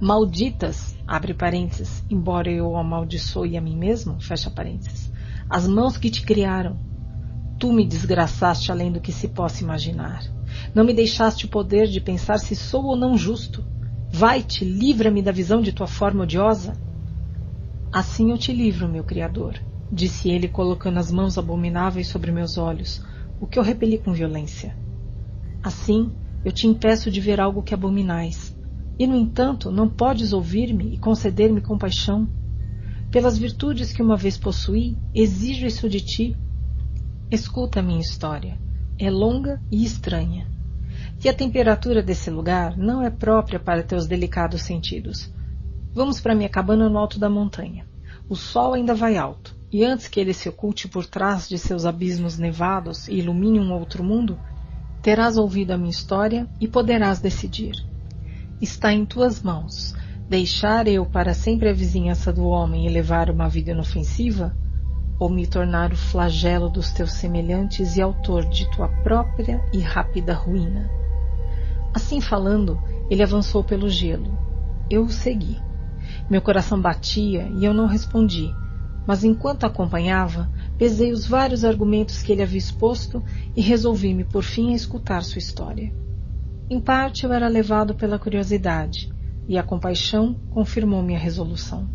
Malditas, 0.00 0.96
abre 1.06 1.34
parênteses, 1.34 2.04
embora 2.08 2.50
eu 2.50 2.76
amaldiçoe 2.76 3.56
a 3.56 3.60
mim 3.60 3.76
mesmo, 3.76 4.20
fecha 4.20 4.48
parênteses, 4.48 5.12
as 5.50 5.66
mãos 5.66 5.96
que 5.96 6.10
te 6.10 6.22
criaram. 6.22 6.78
Tu 7.58 7.72
me 7.72 7.84
desgraçaste 7.84 8.70
além 8.70 8.92
do 8.92 9.00
que 9.00 9.10
se 9.10 9.26
possa 9.26 9.64
imaginar. 9.64 10.22
Não 10.72 10.84
me 10.84 10.94
deixaste 10.94 11.46
o 11.46 11.48
poder 11.48 11.88
de 11.88 12.00
pensar 12.00 12.38
se 12.38 12.54
sou 12.54 12.84
ou 12.84 12.96
não 12.96 13.16
justo. 13.16 13.64
Vai-te, 14.08 14.64
livra-me 14.64 15.20
da 15.20 15.32
visão 15.32 15.60
de 15.60 15.72
tua 15.72 15.88
forma 15.88 16.22
odiosa. 16.22 16.74
Assim 17.90 18.30
eu 18.30 18.38
te 18.38 18.52
livro, 18.52 18.86
meu 18.86 19.02
Criador, 19.02 19.58
disse 19.90 20.28
ele, 20.28 20.46
colocando 20.46 20.98
as 20.98 21.10
mãos 21.10 21.38
abomináveis 21.38 22.08
sobre 22.08 22.30
meus 22.30 22.58
olhos, 22.58 23.02
o 23.40 23.46
que 23.46 23.58
eu 23.58 23.62
repeli 23.62 23.96
com 23.96 24.12
violência. 24.12 24.76
Assim, 25.62 26.12
eu 26.44 26.52
te 26.52 26.66
impeço 26.66 27.10
de 27.10 27.18
ver 27.18 27.40
algo 27.40 27.62
que 27.62 27.72
abominais, 27.72 28.54
e, 28.98 29.06
no 29.06 29.16
entanto, 29.16 29.70
não 29.70 29.88
podes 29.88 30.34
ouvir-me 30.34 30.92
e 30.92 30.98
conceder-me 30.98 31.62
compaixão. 31.62 32.28
Pelas 33.10 33.38
virtudes 33.38 33.90
que 33.90 34.02
uma 34.02 34.18
vez 34.18 34.36
possuí, 34.36 34.96
exijo 35.14 35.64
isso 35.64 35.88
de 35.88 36.00
ti. 36.00 36.36
Escuta 37.30 37.80
a 37.80 37.82
minha 37.82 38.00
história. 38.00 38.58
É 38.98 39.10
longa 39.10 39.62
e 39.70 39.82
estranha. 39.82 40.46
E 41.24 41.28
a 41.28 41.32
temperatura 41.32 42.02
desse 42.02 42.28
lugar 42.28 42.76
não 42.76 43.02
é 43.02 43.08
própria 43.08 43.58
para 43.58 43.82
teus 43.82 44.06
delicados 44.06 44.62
sentidos, 44.62 45.32
Vamos 45.98 46.20
para 46.20 46.32
minha 46.32 46.48
cabana 46.48 46.88
no 46.88 46.96
alto 46.96 47.18
da 47.18 47.28
montanha. 47.28 47.84
O 48.28 48.36
sol 48.36 48.74
ainda 48.74 48.94
vai 48.94 49.16
alto, 49.16 49.56
e 49.72 49.84
antes 49.84 50.06
que 50.06 50.20
ele 50.20 50.32
se 50.32 50.48
oculte 50.48 50.86
por 50.86 51.04
trás 51.04 51.48
de 51.48 51.58
seus 51.58 51.84
abismos 51.84 52.38
nevados 52.38 53.08
e 53.08 53.14
ilumine 53.14 53.58
um 53.58 53.72
outro 53.72 54.04
mundo, 54.04 54.38
terás 55.02 55.36
ouvido 55.36 55.72
a 55.72 55.76
minha 55.76 55.90
história 55.90 56.46
e 56.60 56.68
poderás 56.68 57.18
decidir. 57.18 57.72
Está 58.60 58.92
em 58.92 59.04
tuas 59.04 59.42
mãos 59.42 59.92
deixar 60.28 60.86
eu 60.86 61.04
para 61.04 61.34
sempre 61.34 61.68
a 61.68 61.72
vizinhança 61.72 62.32
do 62.32 62.46
homem 62.46 62.86
e 62.86 62.88
levar 62.88 63.28
uma 63.28 63.48
vida 63.48 63.72
inofensiva, 63.72 64.56
ou 65.18 65.28
me 65.28 65.48
tornar 65.48 65.92
o 65.92 65.96
flagelo 65.96 66.68
dos 66.68 66.92
teus 66.92 67.14
semelhantes 67.14 67.96
e 67.96 68.00
autor 68.00 68.48
de 68.48 68.70
tua 68.70 68.86
própria 69.02 69.60
e 69.72 69.80
rápida 69.80 70.32
ruína. 70.32 70.88
Assim 71.92 72.20
falando, 72.20 72.80
ele 73.10 73.24
avançou 73.24 73.64
pelo 73.64 73.90
gelo. 73.90 74.38
Eu 74.88 75.02
o 75.02 75.10
segui. 75.10 75.58
Meu 76.30 76.42
coração 76.42 76.80
batia 76.80 77.48
e 77.54 77.64
eu 77.64 77.72
não 77.72 77.86
respondi, 77.86 78.54
mas 79.06 79.24
enquanto 79.24 79.64
acompanhava, 79.64 80.48
Pesei 80.78 81.10
os 81.10 81.26
vários 81.26 81.64
argumentos 81.64 82.22
que 82.22 82.30
ele 82.30 82.40
havia 82.40 82.56
exposto 82.56 83.20
e 83.56 83.60
resolvi-me 83.60 84.22
por 84.22 84.44
fim 84.44 84.72
a 84.72 84.76
escutar 84.76 85.24
sua 85.24 85.40
história. 85.40 85.92
Em 86.70 86.80
parte 86.80 87.24
eu 87.24 87.32
era 87.32 87.48
levado 87.48 87.96
pela 87.96 88.16
curiosidade, 88.16 89.08
e 89.48 89.58
a 89.58 89.62
compaixão 89.62 90.36
confirmou 90.50 91.02
minha 91.02 91.18
resolução. 91.18 91.88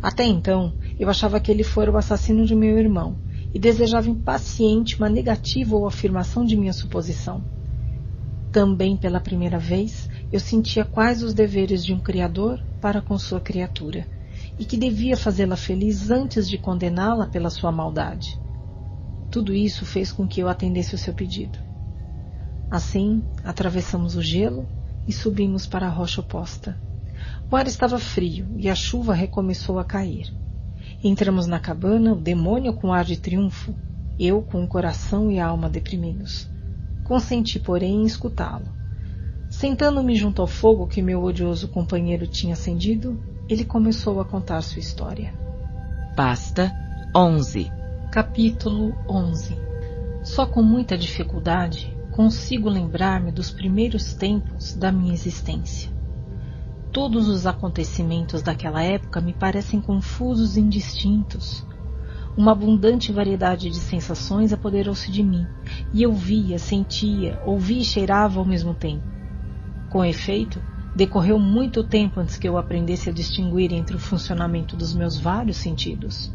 Até 0.00 0.24
então, 0.24 0.72
eu 0.96 1.10
achava 1.10 1.40
que 1.40 1.50
ele 1.50 1.64
fora 1.64 1.90
o 1.90 1.96
assassino 1.96 2.46
de 2.46 2.54
meu 2.54 2.78
irmão 2.78 3.18
e 3.52 3.58
desejava 3.58 4.08
impaciente 4.08 4.96
uma 4.96 5.08
negativa 5.08 5.74
ou 5.74 5.88
afirmação 5.88 6.44
de 6.44 6.56
minha 6.56 6.72
suposição. 6.72 7.44
Também 8.52 8.96
pela 8.96 9.18
primeira 9.18 9.58
vez, 9.58 10.08
eu 10.32 10.40
sentia 10.40 10.84
quais 10.84 11.22
os 11.22 11.34
deveres 11.34 11.84
de 11.84 11.92
um 11.92 12.00
criador 12.00 12.60
para 12.80 13.00
com 13.00 13.18
sua 13.18 13.40
criatura 13.40 14.06
e 14.58 14.64
que 14.64 14.76
devia 14.76 15.16
fazê-la 15.16 15.56
feliz 15.56 16.10
antes 16.10 16.48
de 16.48 16.58
condená-la 16.58 17.26
pela 17.26 17.50
sua 17.50 17.72
maldade. 17.72 18.38
Tudo 19.30 19.52
isso 19.52 19.84
fez 19.84 20.12
com 20.12 20.28
que 20.28 20.40
eu 20.40 20.48
atendesse 20.48 20.94
o 20.94 20.98
seu 20.98 21.12
pedido. 21.12 21.58
Assim, 22.70 23.22
atravessamos 23.44 24.16
o 24.16 24.22
gelo 24.22 24.66
e 25.06 25.12
subimos 25.12 25.66
para 25.66 25.86
a 25.86 25.90
rocha 25.90 26.20
oposta. 26.20 26.78
O 27.50 27.56
ar 27.56 27.66
estava 27.66 27.98
frio 27.98 28.46
e 28.56 28.68
a 28.68 28.74
chuva 28.74 29.14
recomeçou 29.14 29.78
a 29.78 29.84
cair. 29.84 30.32
Entramos 31.02 31.46
na 31.46 31.58
cabana, 31.58 32.12
o 32.12 32.20
demônio 32.20 32.74
com 32.74 32.92
ar 32.92 33.04
de 33.04 33.16
triunfo, 33.16 33.74
eu 34.18 34.42
com 34.42 34.62
o 34.64 34.68
coração 34.68 35.30
e 35.30 35.38
a 35.38 35.46
alma 35.46 35.68
deprimidos. 35.68 36.48
Consenti, 37.04 37.58
porém, 37.58 38.02
em 38.02 38.06
escutá-lo. 38.06 38.83
Sentando-me 39.54 40.16
junto 40.16 40.42
ao 40.42 40.48
fogo 40.48 40.84
que 40.84 41.00
meu 41.00 41.22
odioso 41.22 41.68
companheiro 41.68 42.26
tinha 42.26 42.54
acendido, 42.54 43.22
ele 43.48 43.64
começou 43.64 44.20
a 44.20 44.24
contar 44.24 44.60
sua 44.62 44.80
história. 44.80 45.32
Pasta 46.16 46.72
11 47.14 47.70
Capítulo 48.10 48.92
11 49.08 49.56
Só 50.24 50.44
com 50.44 50.60
muita 50.60 50.98
dificuldade 50.98 51.96
consigo 52.10 52.68
lembrar-me 52.68 53.30
dos 53.30 53.52
primeiros 53.52 54.12
tempos 54.14 54.74
da 54.74 54.90
minha 54.90 55.14
existência. 55.14 55.88
Todos 56.90 57.28
os 57.28 57.46
acontecimentos 57.46 58.42
daquela 58.42 58.82
época 58.82 59.20
me 59.20 59.32
parecem 59.32 59.80
confusos 59.80 60.56
e 60.56 60.60
indistintos. 60.60 61.64
Uma 62.36 62.50
abundante 62.50 63.12
variedade 63.12 63.70
de 63.70 63.76
sensações 63.76 64.52
apoderou-se 64.52 65.12
de 65.12 65.22
mim, 65.22 65.46
e 65.92 66.02
eu 66.02 66.12
via, 66.12 66.58
sentia, 66.58 67.40
ouvia 67.46 67.82
e 67.82 67.84
cheirava 67.84 68.40
ao 68.40 68.44
mesmo 68.44 68.74
tempo. 68.74 69.13
Com 69.94 70.04
efeito, 70.04 70.60
decorreu 70.92 71.38
muito 71.38 71.84
tempo 71.84 72.18
antes 72.18 72.36
que 72.36 72.48
eu 72.48 72.58
aprendesse 72.58 73.08
a 73.08 73.12
distinguir 73.12 73.72
entre 73.72 73.94
o 73.94 74.00
funcionamento 74.00 74.76
dos 74.76 74.92
meus 74.92 75.16
vários 75.20 75.58
sentidos. 75.58 76.34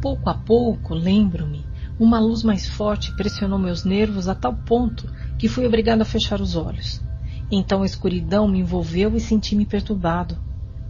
Pouco 0.00 0.30
a 0.30 0.34
pouco, 0.34 0.94
lembro-me, 0.94 1.66
uma 2.00 2.18
luz 2.18 2.42
mais 2.42 2.66
forte 2.66 3.12
pressionou 3.12 3.58
meus 3.58 3.84
nervos 3.84 4.28
a 4.28 4.34
tal 4.34 4.54
ponto 4.54 5.06
que 5.38 5.46
fui 5.46 5.66
obrigado 5.66 6.00
a 6.00 6.06
fechar 6.06 6.40
os 6.40 6.56
olhos. 6.56 7.02
Então 7.50 7.82
a 7.82 7.86
escuridão 7.86 8.48
me 8.48 8.60
envolveu 8.60 9.14
e 9.14 9.20
senti-me 9.20 9.66
perturbado. 9.66 10.38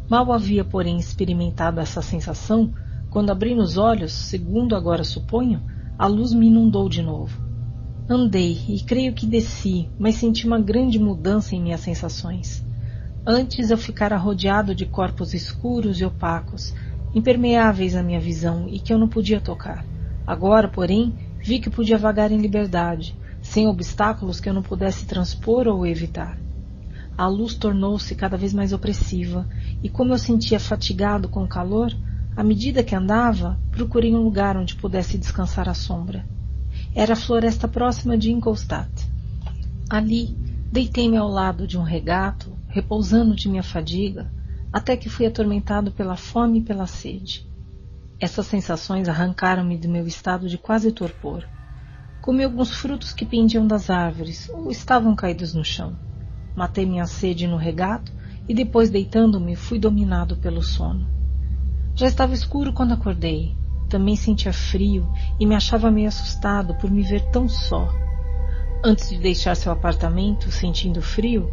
Mal 0.09 0.33
havia, 0.33 0.65
porém, 0.65 0.97
experimentado 0.97 1.81
essa 1.81 2.01
sensação 2.01 2.73
quando, 3.11 3.31
abrindo 3.31 3.63
os 3.63 3.77
olhos, 3.77 4.13
segundo 4.13 4.77
agora 4.77 5.03
suponho, 5.03 5.61
a 5.99 6.07
luz 6.07 6.33
me 6.33 6.47
inundou 6.47 6.89
de 6.89 7.03
novo. 7.03 7.52
Andei 8.09 8.61
e 8.69 8.81
creio 8.81 9.15
que 9.15 9.27
desci, 9.27 9.89
mas 9.97 10.17
senti 10.17 10.45
uma 10.45 10.61
grande 10.61 10.99
mudança 10.99 11.55
em 11.55 11.63
minhas 11.63 11.81
sensações. 11.81 12.65
Antes 13.25 13.71
eu 13.71 13.79
ficara 13.79 14.17
rodeado 14.17 14.75
de 14.75 14.85
corpos 14.85 15.33
escuros 15.33 16.01
e 16.01 16.05
opacos, 16.05 16.75
impermeáveis 17.15 17.95
à 17.95 18.03
minha 18.03 18.19
visão 18.19 18.69
e 18.69 18.81
que 18.81 18.93
eu 18.93 18.99
não 18.99 19.09
podia 19.09 19.41
tocar. 19.41 19.87
Agora, 20.27 20.67
porém, 20.67 21.15
vi 21.45 21.61
que 21.61 21.71
podia 21.71 21.97
vagar 21.97 22.33
em 22.33 22.39
liberdade, 22.39 23.15
sem 23.41 23.69
obstáculos 23.69 24.41
que 24.41 24.49
eu 24.49 24.55
não 24.55 24.63
pudesse 24.63 25.07
transpor 25.07 25.69
ou 25.69 25.87
evitar. 25.87 26.37
A 27.17 27.29
luz 27.29 27.55
tornou-se 27.55 28.15
cada 28.17 28.37
vez 28.37 28.53
mais 28.53 28.73
opressiva, 28.73 29.49
e 29.81 29.89
como 29.89 30.13
eu 30.13 30.19
sentia 30.19 30.59
fatigado 30.59 31.29
com 31.29 31.45
o 31.45 31.49
calor, 31.49 31.93
à 32.35 32.43
medida 32.43 32.83
que 32.83 32.97
andava, 32.97 33.61
procurei 33.71 34.13
um 34.13 34.25
lugar 34.25 34.57
onde 34.57 34.75
pudesse 34.75 35.17
descansar 35.17 35.69
à 35.69 35.75
sombra. 35.75 36.27
Era 36.95 37.15
a 37.15 37.17
floresta 37.17 37.67
próxima 37.67 38.19
de 38.19 38.31
Ingolstadt. 38.31 38.91
Ali, 39.89 40.37
deitei-me 40.71 41.17
ao 41.17 41.27
lado 41.27 41.67
de 41.67 41.79
um 41.79 41.83
regato, 41.83 42.55
repousando 42.69 43.35
de 43.35 43.49
minha 43.49 43.63
fadiga, 43.63 44.31
até 44.71 44.95
que 44.95 45.09
fui 45.09 45.25
atormentado 45.25 45.91
pela 45.91 46.17
fome 46.17 46.59
e 46.59 46.63
pela 46.63 46.87
sede. 46.87 47.47
Essas 48.21 48.47
sensações 48.47 49.09
arrancaram-me 49.09 49.79
do 49.79 49.89
meu 49.89 50.07
estado 50.07 50.51
de 50.51 50.59
quase 50.59 50.93
torpor. 50.93 51.49
Comi 52.21 52.45
alguns 52.45 52.71
frutos 52.77 53.15
que 53.15 53.25
pendiam 53.25 53.67
das 53.67 53.89
árvores 53.89 54.51
ou 54.51 54.71
estavam 54.71 55.17
caídos 55.17 55.55
no 55.55 55.65
chão. 55.65 55.97
Matei 56.55 56.85
minha 56.85 57.07
sede 57.07 57.47
no 57.47 57.57
regato 57.57 58.13
e 58.47 58.53
depois, 58.53 58.91
deitando-me, 58.91 59.57
fui 59.57 59.79
dominado 59.79 60.37
pelo 60.37 60.63
sono. 60.63 61.09
Já 61.95 62.07
estava 62.07 62.35
escuro 62.35 62.75
quando 62.75 62.93
acordei. 62.93 63.62
Também 63.93 64.17
sentia 64.17 64.55
frio 64.55 65.07
e 65.39 65.45
me 65.45 65.55
achava 65.55 65.91
meio 65.91 66.09
assustado 66.09 66.75
por 66.77 66.91
me 66.91 67.03
ver 67.03 67.31
tão 67.31 67.47
só. 67.47 67.93
Antes 68.83 69.11
de 69.11 69.19
deixar 69.19 69.55
seu 69.55 69.71
apartamento, 69.71 70.51
sentindo 70.51 71.03
frio, 71.03 71.53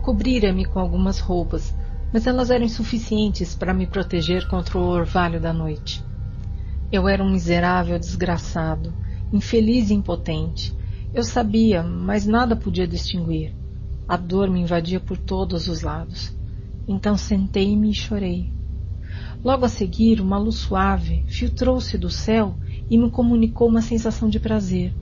cobrira-me 0.00 0.64
com 0.64 0.78
algumas 0.78 1.18
roupas, 1.18 1.74
mas 2.12 2.24
elas 2.24 2.52
eram 2.52 2.64
insuficientes 2.64 3.56
para 3.56 3.74
me 3.74 3.84
proteger 3.84 4.46
contra 4.46 4.78
o 4.78 4.86
orvalho 4.86 5.40
da 5.40 5.52
noite. 5.52 6.04
Eu 6.92 7.08
era 7.08 7.20
um 7.20 7.32
miserável 7.32 7.98
desgraçado, 7.98 8.94
infeliz 9.32 9.90
e 9.90 9.94
impotente. 9.94 10.72
Eu 11.12 11.24
sabia, 11.24 11.82
mas 11.82 12.26
nada 12.26 12.54
podia 12.54 12.86
distinguir. 12.86 13.52
A 14.06 14.16
dor 14.16 14.48
me 14.48 14.60
invadia 14.60 15.00
por 15.00 15.18
todos 15.18 15.66
os 15.66 15.82
lados. 15.82 16.32
Então 16.86 17.16
sentei-me 17.16 17.90
e 17.90 17.94
chorei. 17.94 18.55
Logo 19.46 19.64
a 19.64 19.68
seguir, 19.68 20.20
uma 20.20 20.38
luz 20.38 20.56
suave 20.56 21.24
filtrou-se 21.28 21.96
do 21.96 22.10
céu 22.10 22.56
e 22.90 22.98
me 22.98 23.08
comunicou 23.08 23.68
uma 23.68 23.80
sensação 23.80 24.28
de 24.28 24.40
prazer. 24.40 24.92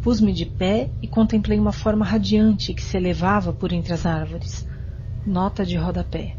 Pus-me 0.00 0.32
de 0.32 0.46
pé 0.46 0.88
e 1.02 1.06
contemplei 1.06 1.58
uma 1.58 1.70
forma 1.70 2.02
radiante 2.02 2.72
que 2.72 2.82
se 2.82 2.96
elevava 2.96 3.52
por 3.52 3.74
entre 3.74 3.92
as 3.92 4.06
árvores. 4.06 4.66
Nota 5.26 5.66
de 5.66 5.76
rodapé. 5.76 6.34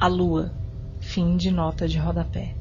A 0.00 0.06
lua. 0.06 0.54
Fim 1.00 1.36
de 1.36 1.50
nota 1.50 1.86
de 1.86 1.98
rodapé. 1.98 2.54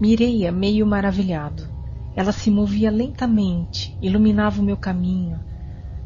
Mirei-a 0.00 0.52
meio 0.52 0.86
maravilhado. 0.86 1.68
Ela 2.14 2.30
se 2.30 2.52
movia 2.52 2.92
lentamente, 2.92 3.98
iluminava 4.00 4.62
o 4.62 4.64
meu 4.64 4.76
caminho. 4.76 5.40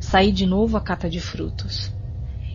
Saí 0.00 0.32
de 0.32 0.46
novo 0.46 0.78
à 0.78 0.80
cata 0.80 1.10
de 1.10 1.20
frutos. 1.20 1.94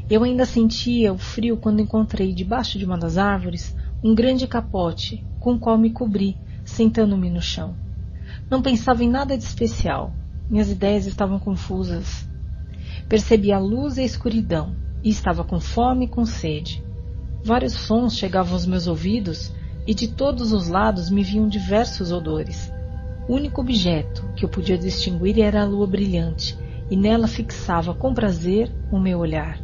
Eu 0.09 0.23
ainda 0.23 0.43
sentia 0.43 1.13
o 1.13 1.19
frio 1.19 1.55
quando 1.55 1.83
encontrei 1.83 2.33
debaixo 2.33 2.79
de 2.79 2.85
uma 2.85 2.97
das 2.97 3.19
árvores 3.19 3.75
um 4.03 4.13
grande 4.13 4.45
capote 4.47 5.25
com 5.39 5.53
o 5.53 5.59
qual 5.59 5.77
me 5.77 5.89
cobri, 5.89 6.37
sentando-me 6.65 7.29
no 7.29 7.41
chão. 7.41 7.73
Não 8.49 8.61
pensava 8.61 9.03
em 9.03 9.09
nada 9.09 9.37
de 9.37 9.43
especial. 9.43 10.13
Minhas 10.49 10.69
ideias 10.69 11.05
estavam 11.05 11.39
confusas. 11.39 12.27
Percebi 13.07 13.53
a 13.53 13.59
luz 13.59 13.97
e 13.97 14.01
a 14.01 14.05
escuridão 14.05 14.75
e 15.01 15.09
estava 15.09 15.43
com 15.43 15.59
fome 15.59 16.05
e 16.05 16.09
com 16.09 16.25
sede. 16.25 16.83
Vários 17.43 17.73
sons 17.73 18.17
chegavam 18.17 18.53
aos 18.53 18.65
meus 18.65 18.87
ouvidos 18.87 19.53
e 19.87 19.93
de 19.93 20.09
todos 20.09 20.51
os 20.51 20.67
lados 20.67 21.09
me 21.09 21.23
vinham 21.23 21.47
diversos 21.47 22.11
odores. 22.11 22.71
O 23.27 23.35
único 23.35 23.61
objeto 23.61 24.27
que 24.35 24.43
eu 24.43 24.49
podia 24.49 24.77
distinguir 24.77 25.39
era 25.39 25.61
a 25.61 25.65
lua 25.65 25.87
brilhante, 25.87 26.57
e 26.91 26.97
nela 26.97 27.27
fixava 27.27 27.93
com 27.93 28.13
prazer 28.13 28.69
o 28.91 28.99
meu 28.99 29.19
olhar. 29.19 29.59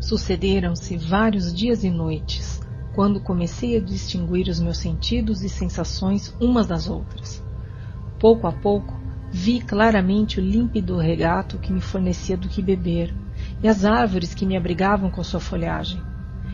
Sucederam-se 0.00 0.96
vários 0.96 1.52
dias 1.52 1.84
e 1.84 1.90
noites, 1.90 2.57
quando 2.98 3.20
comecei 3.20 3.76
a 3.76 3.80
distinguir 3.80 4.48
os 4.48 4.58
meus 4.58 4.78
sentidos 4.78 5.44
e 5.44 5.48
sensações 5.48 6.34
umas 6.40 6.66
das 6.66 6.88
outras. 6.88 7.40
Pouco 8.18 8.44
a 8.48 8.50
pouco, 8.50 8.92
vi 9.30 9.60
claramente 9.60 10.40
o 10.40 10.42
límpido 10.42 10.96
regato 10.96 11.60
que 11.60 11.72
me 11.72 11.80
fornecia 11.80 12.36
do 12.36 12.48
que 12.48 12.60
beber, 12.60 13.14
e 13.62 13.68
as 13.68 13.84
árvores 13.84 14.34
que 14.34 14.44
me 14.44 14.56
abrigavam 14.56 15.12
com 15.12 15.22
sua 15.22 15.38
folhagem. 15.38 16.02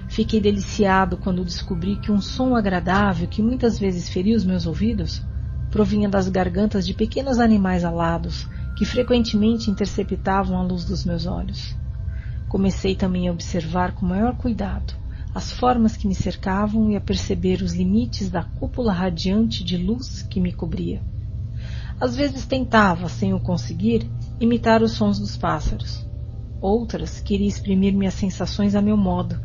Fiquei 0.07 0.39
deliciado 0.39 1.17
quando 1.17 1.47
descobri 1.47 1.97
que 1.97 2.13
um 2.13 2.21
som 2.21 2.55
agradável 2.55 3.27
que 3.27 3.41
muitas 3.41 3.79
vezes 3.79 4.11
feria 4.11 4.37
os 4.37 4.45
meus 4.45 4.67
ouvidos 4.67 5.23
provinha 5.71 6.11
das 6.11 6.29
gargantas 6.29 6.85
de 6.85 6.93
pequenos 6.93 7.39
animais 7.39 7.87
alados 7.87 8.47
que 8.77 8.85
frequentemente 8.85 9.71
interceptavam 9.71 10.59
a 10.59 10.63
luz 10.63 10.85
dos 10.85 11.07
meus 11.07 11.25
olhos. 11.25 11.75
Comecei 12.51 12.95
também 12.95 13.29
a 13.29 13.33
observar 13.33 13.93
com 13.93 14.05
maior 14.05 14.37
cuidado 14.37 15.04
as 15.35 15.51
formas 15.51 15.97
que 15.97 16.07
me 16.07 16.15
cercavam 16.15 16.91
e 16.91 16.97
a 16.97 17.01
perceber 17.01 17.61
os 17.63 17.75
limites 17.75 18.31
da 18.31 18.43
cúpula 18.43 18.93
radiante 18.93 19.65
de 19.65 19.77
luz 19.77 20.23
que 20.23 20.41
me 20.41 20.53
cobria. 20.53 21.03
Às 22.01 22.15
vezes 22.15 22.47
tentava, 22.47 23.09
sem 23.09 23.35
o 23.35 23.41
conseguir, 23.41 24.11
imitar 24.41 24.83
os 24.83 24.93
sons 24.93 25.19
dos 25.19 25.37
pássaros. 25.37 26.07
Outras 26.61 27.21
queria 27.21 27.49
exprimir 27.49 27.93
minhas 27.93 28.15
sensações 28.15 28.75
a 28.75 28.81
meu 28.81 28.97
modo, 28.97 29.39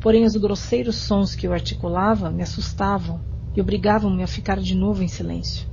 Porém, 0.00 0.24
os 0.24 0.36
grosseiros 0.36 0.96
sons 0.96 1.34
que 1.34 1.46
eu 1.46 1.52
articulava 1.52 2.30
me 2.30 2.42
assustavam 2.42 3.20
e 3.54 3.60
obrigavam-me 3.60 4.22
a 4.22 4.26
ficar 4.26 4.58
de 4.58 4.74
novo 4.74 5.02
em 5.02 5.08
silêncio. 5.08 5.66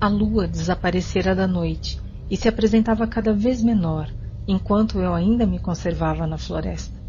A 0.00 0.08
lua 0.08 0.46
desaparecera 0.46 1.34
da 1.34 1.46
noite 1.46 1.98
e 2.30 2.36
se 2.36 2.48
apresentava 2.48 3.06
cada 3.06 3.32
vez 3.32 3.62
menor, 3.62 4.08
enquanto 4.46 4.98
eu 4.98 5.14
ainda 5.14 5.46
me 5.46 5.58
conservava 5.58 6.26
na 6.26 6.38
floresta. 6.38 7.01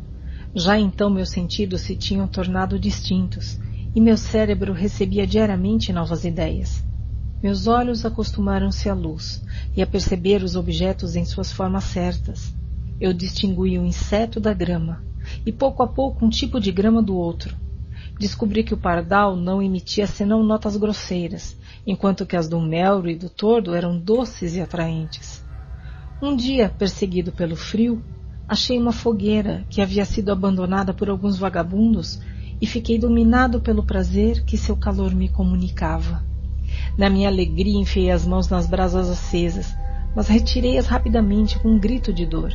Já 0.56 0.78
então 0.78 1.10
meus 1.10 1.30
sentidos 1.30 1.82
se 1.82 1.96
tinham 1.96 2.28
tornado 2.28 2.78
distintos 2.78 3.60
e 3.96 4.00
meu 4.00 4.16
cérebro 4.16 4.72
recebia 4.72 5.26
diariamente 5.26 5.92
novas 5.92 6.24
ideias. 6.24 6.84
Meus 7.42 7.66
olhos 7.66 8.06
acostumaram-se 8.06 8.88
à 8.88 8.94
luz 8.94 9.44
e 9.76 9.82
a 9.82 9.88
perceber 9.88 10.44
os 10.44 10.56
objetos 10.56 11.16
em 11.16 11.26
suas 11.26 11.52
formas 11.52 11.86
certas. 11.86 12.54
Eu 13.02 13.14
distingui 13.14 13.80
o 13.80 13.86
inseto 13.86 14.40
da 14.40 14.54
grama 14.54 15.04
e 15.44 15.52
pouco 15.52 15.82
a 15.82 15.88
pouco 15.88 16.24
um 16.24 16.30
tipo 16.30 16.60
de 16.60 16.72
grama 16.72 17.02
do 17.02 17.16
outro. 17.16 17.58
Descobri 18.20 18.64
que 18.64 18.76
o 18.76 18.78
pardal 18.78 19.36
não 19.36 19.62
emitia 19.62 20.06
senão 20.06 20.44
notas 20.44 20.78
grosseiras, 20.78 21.58
enquanto 21.86 22.28
que 22.28 22.36
as 22.36 22.48
do 22.48 22.62
melro 22.62 23.10
e 23.10 23.16
do 23.16 23.28
tordo 23.28 23.74
eram 23.74 23.98
doces 23.98 24.56
e 24.56 24.62
atraentes. 24.62 25.44
Um 26.22 26.36
dia, 26.36 26.70
perseguido 26.70 27.32
pelo 27.32 27.56
frio, 27.56 28.04
achei 28.48 28.78
uma 28.78 28.92
fogueira 28.92 29.66
que 29.70 29.82
havia 29.82 30.06
sido 30.06 30.32
abandonada 30.32 30.94
por 30.94 31.10
alguns 31.10 31.38
vagabundos 31.38 32.20
e 32.62 32.68
fiquei 32.68 32.98
dominado 32.98 33.62
pelo 33.62 33.84
prazer 33.84 34.44
que 34.44 34.58
seu 34.58 34.76
calor 34.76 35.14
me 35.14 35.30
comunicava. 35.30 36.24
Na 36.98 37.10
minha 37.10 37.28
alegria 37.28 37.80
enfiei 37.80 38.12
as 38.12 38.26
mãos 38.26 38.50
nas 38.50 38.68
brasas 38.68 39.10
acesas, 39.10 39.76
mas 40.16 40.28
retirei-as 40.28 40.88
rapidamente 40.88 41.60
com 41.60 41.70
um 41.70 41.80
grito 41.80 42.14
de 42.14 42.26
dor. 42.26 42.54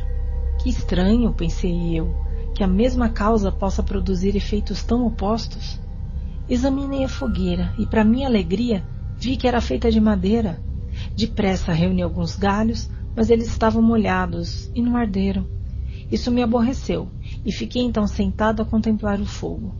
Que 0.59 0.69
estranho, 0.69 1.33
pensei 1.33 1.97
eu, 1.97 2.13
que 2.53 2.63
a 2.63 2.67
mesma 2.67 3.09
causa 3.09 3.51
possa 3.51 3.83
produzir 3.83 4.35
efeitos 4.35 4.83
tão 4.83 5.05
opostos. 5.05 5.79
Examinei 6.47 7.03
a 7.03 7.09
fogueira 7.09 7.73
e, 7.77 7.85
para 7.85 8.03
minha 8.03 8.27
alegria, 8.27 8.83
vi 9.17 9.37
que 9.37 9.47
era 9.47 9.61
feita 9.61 9.91
de 9.91 9.99
madeira. 9.99 10.59
Depressa 11.15 11.71
reuni 11.71 12.01
alguns 12.01 12.35
galhos, 12.35 12.89
mas 13.15 13.29
eles 13.29 13.47
estavam 13.47 13.81
molhados 13.81 14.71
e 14.73 14.81
não 14.81 14.97
arderam. 14.97 15.58
Isso 16.11 16.31
me 16.31 16.41
aborreceu 16.41 17.07
e 17.45 17.51
fiquei 17.51 17.83
então 17.83 18.07
sentado 18.07 18.61
a 18.61 18.65
contemplar 18.65 19.21
o 19.21 19.25
fogo. 19.25 19.73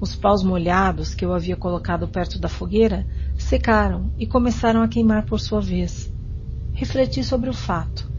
Os 0.00 0.16
paus 0.16 0.42
molhados 0.42 1.14
que 1.14 1.24
eu 1.24 1.32
havia 1.32 1.56
colocado 1.56 2.08
perto 2.08 2.38
da 2.38 2.48
fogueira 2.48 3.06
secaram 3.38 4.10
e 4.18 4.26
começaram 4.26 4.82
a 4.82 4.88
queimar 4.88 5.24
por 5.24 5.38
sua 5.38 5.60
vez. 5.60 6.12
Refleti 6.72 7.22
sobre 7.22 7.48
o 7.48 7.54
fato 7.54 8.10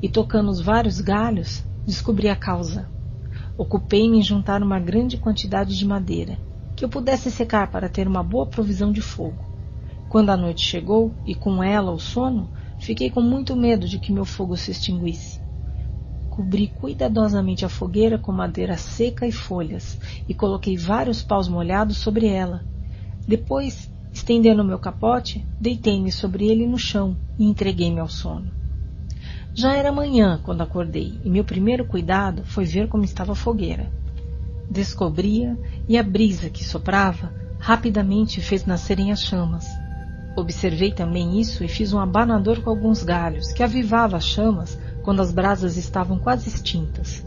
e, 0.00 0.08
tocando 0.08 0.50
os 0.50 0.60
vários 0.60 1.00
galhos, 1.00 1.64
descobri 1.84 2.28
a 2.28 2.36
causa. 2.36 2.88
Ocupei-me 3.58 4.18
em 4.18 4.22
juntar 4.22 4.62
uma 4.62 4.78
grande 4.78 5.16
quantidade 5.16 5.76
de 5.76 5.84
madeira, 5.84 6.38
que 6.76 6.84
eu 6.84 6.88
pudesse 6.88 7.30
secar 7.30 7.72
para 7.72 7.88
ter 7.88 8.06
uma 8.06 8.22
boa 8.22 8.46
provisão 8.46 8.92
de 8.92 9.02
fogo. 9.02 9.44
Quando 10.08 10.30
a 10.30 10.36
noite 10.36 10.64
chegou, 10.64 11.12
e 11.26 11.34
com 11.34 11.60
ela 11.60 11.90
o 11.90 11.98
sono, 11.98 12.48
fiquei 12.78 13.10
com 13.10 13.20
muito 13.20 13.56
medo 13.56 13.88
de 13.88 13.98
que 13.98 14.12
meu 14.12 14.24
fogo 14.24 14.56
se 14.56 14.70
extinguisse. 14.70 15.41
Cobri 16.32 16.68
cuidadosamente 16.68 17.62
a 17.62 17.68
fogueira 17.68 18.16
com 18.16 18.32
madeira 18.32 18.74
seca 18.78 19.26
e 19.26 19.30
folhas, 19.30 19.98
e 20.26 20.32
coloquei 20.32 20.78
vários 20.78 21.22
paus 21.22 21.46
molhados 21.46 21.98
sobre 21.98 22.26
ela. 22.26 22.64
Depois, 23.28 23.90
estendendo 24.10 24.64
meu 24.64 24.78
capote, 24.78 25.46
deitei-me 25.60 26.10
sobre 26.10 26.48
ele 26.48 26.66
no 26.66 26.78
chão 26.78 27.14
e 27.38 27.44
entreguei-me 27.44 28.00
ao 28.00 28.08
sono. 28.08 28.50
Já 29.52 29.76
era 29.76 29.92
manhã 29.92 30.40
quando 30.42 30.62
acordei, 30.62 31.20
e 31.22 31.28
meu 31.28 31.44
primeiro 31.44 31.84
cuidado 31.84 32.44
foi 32.46 32.64
ver 32.64 32.88
como 32.88 33.04
estava 33.04 33.32
a 33.32 33.36
fogueira. 33.36 33.92
Descobria 34.70 35.54
e 35.86 35.98
a 35.98 36.02
brisa 36.02 36.48
que 36.48 36.64
soprava 36.64 37.30
rapidamente 37.58 38.40
fez 38.40 38.64
nascerem 38.64 39.12
as 39.12 39.20
chamas. 39.20 39.66
Observei 40.34 40.92
também 40.92 41.38
isso 41.38 41.62
e 41.62 41.68
fiz 41.68 41.92
um 41.92 42.00
abanador 42.00 42.62
com 42.62 42.70
alguns 42.70 43.02
galhos, 43.02 43.52
que 43.52 43.62
avivava 43.62 44.16
as 44.16 44.24
chamas 44.24 44.78
quando 45.02 45.20
as 45.20 45.32
brasas 45.32 45.76
estavam 45.76 46.18
quase 46.18 46.48
extintas. 46.48 47.24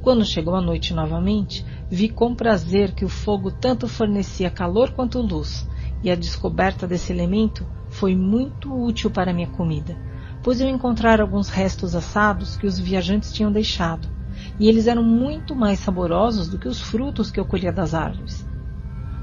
Quando 0.00 0.24
chegou 0.24 0.54
a 0.54 0.60
noite 0.60 0.94
novamente, 0.94 1.66
vi 1.90 2.08
com 2.08 2.34
prazer 2.34 2.92
que 2.92 3.04
o 3.04 3.08
fogo 3.08 3.50
tanto 3.50 3.88
fornecia 3.88 4.50
calor 4.50 4.90
quanto 4.92 5.20
luz, 5.20 5.68
e 6.02 6.10
a 6.10 6.14
descoberta 6.14 6.86
desse 6.86 7.12
elemento 7.12 7.66
foi 7.88 8.14
muito 8.14 8.72
útil 8.72 9.10
para 9.10 9.32
minha 9.32 9.48
comida, 9.48 9.96
pois 10.42 10.60
eu 10.60 10.68
encontrara 10.68 11.22
alguns 11.22 11.48
restos 11.48 11.96
assados 11.96 12.56
que 12.56 12.66
os 12.66 12.78
viajantes 12.78 13.32
tinham 13.32 13.50
deixado, 13.50 14.08
e 14.60 14.68
eles 14.68 14.86
eram 14.86 15.02
muito 15.02 15.54
mais 15.56 15.80
saborosos 15.80 16.48
do 16.48 16.58
que 16.58 16.68
os 16.68 16.80
frutos 16.80 17.30
que 17.30 17.40
eu 17.40 17.44
colhia 17.44 17.72
das 17.72 17.94
árvores. 17.94 18.46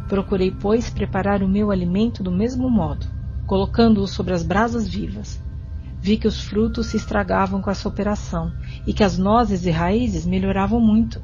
Procurei, 0.10 0.52
pois, 0.52 0.90
preparar 0.90 1.42
o 1.42 1.48
meu 1.48 1.72
alimento 1.72 2.22
do 2.22 2.32
mesmo 2.32 2.70
modo, 2.70 3.08
colocando-o 3.46 4.08
sobre 4.08 4.34
as 4.34 4.44
brasas 4.44 4.88
vivas, 4.88 5.42
Vi 6.06 6.18
que 6.18 6.28
os 6.28 6.42
frutos 6.42 6.88
se 6.88 6.98
estragavam 6.98 7.62
com 7.62 7.72
essa 7.72 7.88
operação 7.88 8.54
e 8.86 8.94
que 8.94 9.06
as 9.06 9.18
nozes 9.18 9.66
e 9.66 9.70
raízes 9.70 10.26
melhoravam 10.26 10.78
muito. 10.78 11.24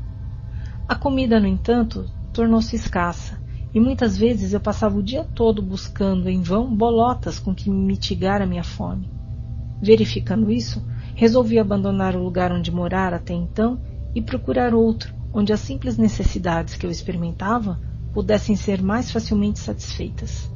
A 0.88 0.96
comida, 0.96 1.38
no 1.38 1.48
entanto, 1.48 2.10
tornou-se 2.32 2.78
escassa 2.78 3.38
e 3.76 3.80
muitas 3.82 4.16
vezes 4.16 4.54
eu 4.54 4.62
passava 4.62 4.98
o 4.98 5.04
dia 5.04 5.26
todo 5.36 5.62
buscando 5.62 6.30
em 6.30 6.42
vão 6.42 6.74
bolotas 6.74 7.40
com 7.40 7.54
que 7.54 7.70
mitigar 7.70 8.42
a 8.42 8.46
minha 8.46 8.64
fome. 8.64 9.12
Verificando 9.82 10.50
isso, 10.50 10.82
resolvi 11.14 11.60
abandonar 11.60 12.16
o 12.16 12.24
lugar 12.24 12.54
onde 12.54 12.72
morara 12.72 13.18
até 13.18 13.34
então 13.34 13.82
e 14.16 14.22
procurar 14.22 14.74
outro, 14.74 15.14
onde 15.34 15.52
as 15.52 15.60
simples 15.60 15.98
necessidades 15.98 16.76
que 16.76 16.86
eu 16.86 16.90
experimentava 16.90 17.78
pudessem 18.14 18.56
ser 18.56 18.82
mais 18.82 19.12
facilmente 19.12 19.60
satisfeitas. 19.60 20.50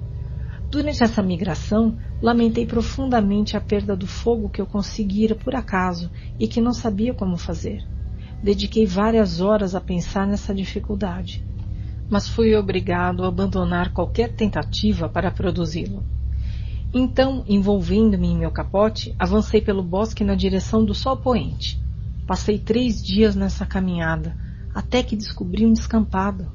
Durante 0.74 1.04
essa 1.04 1.22
migração, 1.22 2.00
lamentei 2.20 2.66
profundamente 2.66 3.56
a 3.56 3.62
perda 3.62 3.96
do 3.96 4.08
fogo 4.08 4.50
que 4.50 4.60
eu 4.60 4.66
conseguira 4.66 5.36
por 5.36 5.54
acaso 5.54 6.10
e 6.40 6.48
que 6.48 6.60
não 6.60 6.74
sabia 6.74 7.14
como 7.14 7.38
fazer. 7.38 7.86
Dediquei 8.42 8.84
várias 8.88 9.40
horas 9.40 9.76
a 9.76 9.80
pensar 9.80 10.26
nessa 10.26 10.52
dificuldade, 10.52 11.46
mas 12.10 12.28
fui 12.28 12.56
obrigado 12.56 13.24
a 13.24 13.28
abandonar 13.28 13.94
qualquer 13.94 14.34
tentativa 14.34 15.08
para 15.08 15.30
produzi-lo. 15.30 16.04
Então, 16.92 17.46
envolvendo-me 17.48 18.30
em 18.30 18.40
meu 18.40 18.50
capote, 18.50 19.14
avancei 19.20 19.62
pelo 19.62 19.84
bosque 19.84 20.24
na 20.24 20.34
direção 20.34 20.84
do 20.84 20.96
sol 20.96 21.18
poente. 21.18 21.80
Passei 22.26 22.58
três 22.58 23.00
dias 23.00 23.36
nessa 23.36 23.64
caminhada, 23.64 24.36
até 24.74 25.04
que 25.04 25.16
descobri 25.16 25.68
um 25.68 25.74
descampado. 25.74 26.52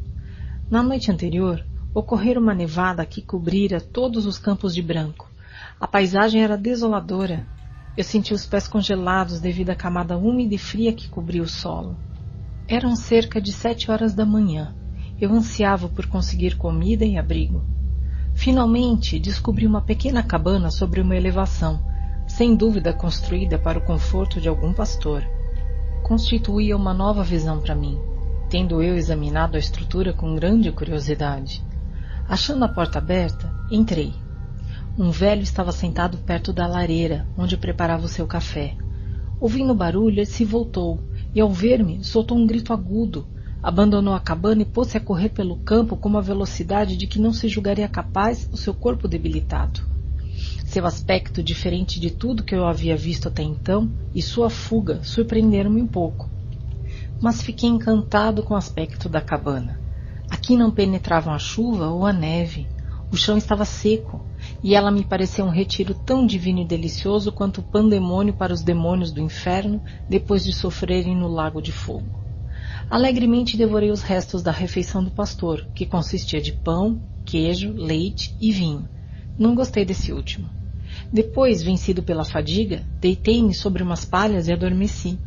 Na 0.68 0.82
noite 0.82 1.08
anterior, 1.08 1.64
ocorrera 1.94 2.38
uma 2.38 2.54
nevada 2.54 3.04
que 3.06 3.22
cobrira 3.22 3.80
todos 3.80 4.26
os 4.26 4.38
campos 4.38 4.74
de 4.74 4.82
branco. 4.82 5.30
A 5.80 5.86
paisagem 5.86 6.42
era 6.42 6.56
desoladora. 6.56 7.46
Eu 7.96 8.04
senti 8.04 8.32
os 8.34 8.46
pés 8.46 8.68
congelados 8.68 9.40
devido 9.40 9.70
à 9.70 9.74
camada 9.74 10.16
úmida 10.16 10.54
e 10.54 10.58
fria 10.58 10.92
que 10.92 11.08
cobria 11.08 11.42
o 11.42 11.48
solo. 11.48 11.96
Eram 12.68 12.94
cerca 12.94 13.40
de 13.40 13.52
sete 13.52 13.90
horas 13.90 14.14
da 14.14 14.26
manhã. 14.26 14.74
Eu 15.20 15.32
ansiava 15.32 15.88
por 15.88 16.06
conseguir 16.06 16.56
comida 16.56 17.04
e 17.04 17.16
abrigo. 17.16 17.64
Finalmente 18.34 19.18
descobri 19.18 19.66
uma 19.66 19.80
pequena 19.80 20.22
cabana 20.22 20.70
sobre 20.70 21.00
uma 21.00 21.16
elevação, 21.16 21.82
sem 22.26 22.54
dúvida 22.54 22.92
construída 22.92 23.58
para 23.58 23.78
o 23.78 23.84
conforto 23.84 24.40
de 24.40 24.48
algum 24.48 24.72
pastor. 24.72 25.24
Constituía 26.04 26.76
uma 26.76 26.94
nova 26.94 27.24
visão 27.24 27.60
para 27.60 27.74
mim, 27.74 27.98
tendo 28.48 28.80
eu 28.80 28.96
examinado 28.96 29.56
a 29.56 29.58
estrutura 29.58 30.12
com 30.12 30.36
grande 30.36 30.70
curiosidade. 30.70 31.66
Achando 32.28 32.62
a 32.62 32.68
porta 32.68 32.98
aberta, 32.98 33.50
entrei. 33.70 34.12
Um 34.98 35.10
velho 35.10 35.40
estava 35.40 35.72
sentado 35.72 36.18
perto 36.18 36.52
da 36.52 36.66
lareira, 36.66 37.26
onde 37.38 37.56
preparava 37.56 38.04
o 38.04 38.08
seu 38.08 38.26
café. 38.26 38.76
Ouvindo 39.40 39.72
o 39.72 39.76
barulho, 39.76 40.16
ele 40.16 40.26
se 40.26 40.44
voltou 40.44 41.02
e, 41.34 41.40
ao 41.40 41.50
ver-me, 41.50 42.04
soltou 42.04 42.36
um 42.36 42.46
grito 42.46 42.74
agudo. 42.74 43.26
Abandonou 43.62 44.12
a 44.12 44.20
cabana 44.20 44.60
e 44.60 44.66
pôs-se 44.66 44.98
a 44.98 45.00
correr 45.00 45.30
pelo 45.30 45.56
campo 45.56 45.96
com 45.96 46.06
uma 46.06 46.20
velocidade 46.20 46.98
de 46.98 47.06
que 47.06 47.18
não 47.18 47.32
se 47.32 47.48
julgaria 47.48 47.88
capaz 47.88 48.46
o 48.52 48.58
seu 48.58 48.74
corpo 48.74 49.08
debilitado. 49.08 49.80
Seu 50.66 50.84
aspecto, 50.84 51.42
diferente 51.42 51.98
de 51.98 52.10
tudo 52.10 52.44
que 52.44 52.54
eu 52.54 52.66
havia 52.66 52.94
visto 52.94 53.28
até 53.28 53.42
então, 53.42 53.90
e 54.14 54.20
sua 54.20 54.50
fuga 54.50 55.02
surpreenderam-me 55.02 55.80
um 55.80 55.86
pouco. 55.86 56.28
Mas 57.22 57.40
fiquei 57.40 57.70
encantado 57.70 58.42
com 58.42 58.52
o 58.52 58.56
aspecto 58.56 59.08
da 59.08 59.22
cabana. 59.22 59.77
Aqui 60.30 60.56
não 60.56 60.70
penetravam 60.70 61.32
a 61.32 61.38
chuva 61.38 61.88
ou 61.88 62.04
a 62.04 62.12
neve. 62.12 62.66
O 63.10 63.16
chão 63.16 63.38
estava 63.38 63.64
seco, 63.64 64.20
e 64.62 64.74
ela 64.74 64.90
me 64.90 65.02
pareceu 65.02 65.46
um 65.46 65.50
retiro 65.50 65.94
tão 65.94 66.26
divino 66.26 66.60
e 66.60 66.64
delicioso 66.66 67.32
quanto 67.32 67.58
o 67.58 67.62
pandemônio 67.62 68.34
para 68.34 68.52
os 68.52 68.62
demônios 68.62 69.10
do 69.10 69.20
inferno 69.20 69.82
depois 70.08 70.44
de 70.44 70.52
sofrerem 70.52 71.16
no 71.16 71.28
lago 71.28 71.62
de 71.62 71.72
fogo. 71.72 72.18
Alegremente 72.90 73.56
devorei 73.56 73.90
os 73.90 74.02
restos 74.02 74.42
da 74.42 74.50
refeição 74.50 75.02
do 75.02 75.10
pastor, 75.10 75.66
que 75.74 75.86
consistia 75.86 76.40
de 76.40 76.52
pão, 76.52 77.00
queijo, 77.24 77.72
leite 77.72 78.36
e 78.38 78.52
vinho. 78.52 78.86
Não 79.38 79.54
gostei 79.54 79.84
desse 79.84 80.12
último. 80.12 80.48
Depois, 81.10 81.62
vencido 81.62 82.02
pela 82.02 82.24
fadiga, 82.24 82.84
deitei-me 83.00 83.54
sobre 83.54 83.82
umas 83.82 84.04
palhas 84.04 84.48
e 84.48 84.52
adormeci. 84.52 85.18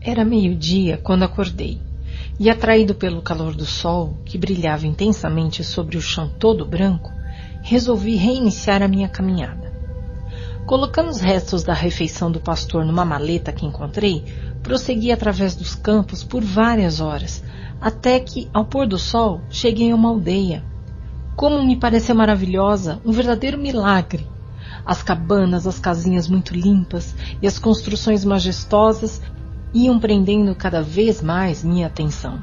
Era 0.00 0.24
meio-dia 0.24 0.98
quando 0.98 1.22
acordei 1.22 1.87
e, 2.38 2.48
atraído 2.48 2.94
pelo 2.94 3.20
calor 3.20 3.54
do 3.54 3.66
sol, 3.66 4.16
que 4.24 4.38
brilhava 4.38 4.86
intensamente 4.86 5.64
sobre 5.64 5.96
o 5.96 6.00
chão 6.00 6.30
todo 6.38 6.64
branco, 6.64 7.12
resolvi 7.62 8.14
reiniciar 8.14 8.82
a 8.82 8.88
minha 8.88 9.08
caminhada. 9.08 9.72
Colocando 10.64 11.08
os 11.08 11.20
restos 11.20 11.64
da 11.64 11.72
refeição 11.72 12.30
do 12.30 12.40
pastor 12.40 12.84
numa 12.84 13.04
maleta 13.04 13.52
que 13.52 13.66
encontrei, 13.66 14.22
prossegui 14.62 15.10
através 15.10 15.54
dos 15.56 15.74
campos 15.74 16.22
por 16.22 16.42
várias 16.42 17.00
horas, 17.00 17.42
até 17.80 18.20
que, 18.20 18.48
ao 18.52 18.64
pôr 18.64 18.86
do 18.86 18.98
sol, 18.98 19.40
cheguei 19.50 19.90
a 19.90 19.94
uma 19.94 20.10
aldeia. 20.10 20.62
Como 21.34 21.64
me 21.64 21.76
pareceu 21.76 22.14
maravilhosa, 22.14 23.00
um 23.04 23.12
verdadeiro 23.12 23.56
milagre. 23.56 24.26
As 24.84 25.02
cabanas, 25.02 25.66
as 25.66 25.78
casinhas 25.78 26.28
muito 26.28 26.54
limpas 26.54 27.14
e 27.40 27.46
as 27.46 27.58
construções 27.58 28.24
majestosas 28.24 29.22
iam 29.72 29.98
prendendo 29.98 30.54
cada 30.54 30.82
vez 30.82 31.20
mais 31.20 31.62
minha 31.62 31.86
atenção. 31.86 32.40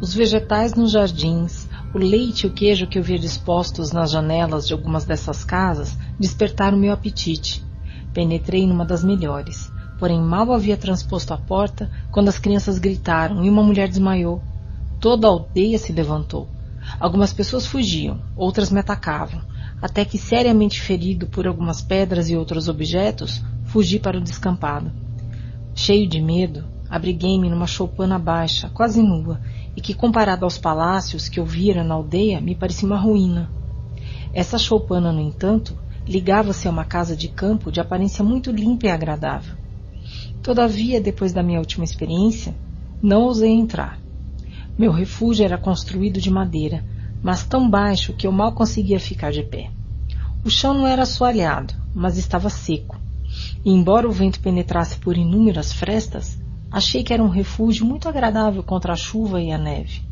Os 0.00 0.12
vegetais 0.12 0.74
nos 0.74 0.92
jardins, 0.92 1.68
o 1.94 1.98
leite 1.98 2.44
e 2.44 2.46
o 2.46 2.52
queijo 2.52 2.86
que 2.86 2.98
eu 2.98 3.02
via 3.02 3.18
dispostos 3.18 3.92
nas 3.92 4.10
janelas 4.10 4.66
de 4.66 4.72
algumas 4.72 5.04
dessas 5.04 5.44
casas 5.44 5.96
despertaram 6.18 6.76
meu 6.76 6.92
apetite. 6.92 7.64
Penetrei 8.12 8.66
numa 8.66 8.84
das 8.84 9.02
melhores, 9.02 9.70
porém 9.98 10.20
mal 10.20 10.52
havia 10.52 10.76
transposto 10.76 11.32
a 11.32 11.38
porta 11.38 11.90
quando 12.10 12.28
as 12.28 12.38
crianças 12.38 12.78
gritaram 12.78 13.44
e 13.44 13.48
uma 13.48 13.62
mulher 13.62 13.88
desmaiou. 13.88 14.42
Toda 15.00 15.26
a 15.26 15.30
aldeia 15.30 15.78
se 15.78 15.92
levantou. 15.92 16.48
Algumas 16.98 17.32
pessoas 17.32 17.66
fugiam, 17.66 18.20
outras 18.36 18.70
me 18.70 18.80
atacavam, 18.80 19.40
até 19.80 20.04
que, 20.04 20.18
seriamente 20.18 20.80
ferido 20.80 21.26
por 21.26 21.46
algumas 21.46 21.80
pedras 21.80 22.28
e 22.28 22.36
outros 22.36 22.68
objetos, 22.68 23.42
fugi 23.64 23.98
para 23.98 24.18
o 24.18 24.20
descampado. 24.20 24.90
Cheio 25.74 26.06
de 26.06 26.20
medo, 26.20 26.64
abriguei-me 26.88 27.48
numa 27.48 27.66
choupana 27.66 28.18
baixa, 28.18 28.68
quase 28.68 29.02
nua, 29.02 29.40
e 29.74 29.80
que, 29.80 29.94
comparado 29.94 30.44
aos 30.44 30.58
palácios 30.58 31.28
que 31.28 31.40
eu 31.40 31.46
vira 31.46 31.82
na 31.82 31.94
aldeia, 31.94 32.40
me 32.40 32.54
parecia 32.54 32.86
uma 32.86 32.98
ruína. 32.98 33.50
Essa 34.34 34.58
choupana, 34.58 35.10
no 35.10 35.20
entanto, 35.20 35.76
ligava-se 36.06 36.68
a 36.68 36.70
uma 36.70 36.84
casa 36.84 37.16
de 37.16 37.28
campo 37.28 37.72
de 37.72 37.80
aparência 37.80 38.22
muito 38.22 38.50
limpa 38.50 38.86
e 38.86 38.90
agradável. 38.90 39.56
Todavia, 40.42 41.00
depois 41.00 41.32
da 41.32 41.42
minha 41.42 41.58
última 41.58 41.84
experiência, 41.84 42.54
não 43.02 43.22
ousei 43.22 43.50
entrar. 43.50 43.98
Meu 44.76 44.92
refúgio 44.92 45.44
era 45.44 45.56
construído 45.56 46.20
de 46.20 46.30
madeira, 46.30 46.84
mas 47.22 47.44
tão 47.44 47.68
baixo 47.68 48.12
que 48.12 48.26
eu 48.26 48.32
mal 48.32 48.52
conseguia 48.52 49.00
ficar 49.00 49.32
de 49.32 49.42
pé. 49.42 49.70
O 50.44 50.50
chão 50.50 50.74
não 50.74 50.86
era 50.86 51.02
assoalhado, 51.02 51.74
mas 51.94 52.18
estava 52.18 52.50
seco, 52.50 52.96
e 53.64 53.70
embora 53.70 54.08
o 54.08 54.12
vento 54.12 54.40
penetrasse 54.40 54.98
por 54.98 55.16
inúmeras 55.16 55.72
frestas, 55.72 56.38
achei 56.70 57.02
que 57.02 57.12
era 57.12 57.22
um 57.22 57.28
refúgio 57.28 57.84
muito 57.84 58.08
agradável 58.08 58.62
contra 58.62 58.92
a 58.92 58.96
chuva 58.96 59.40
e 59.40 59.52
a 59.52 59.58
neve. 59.58 60.02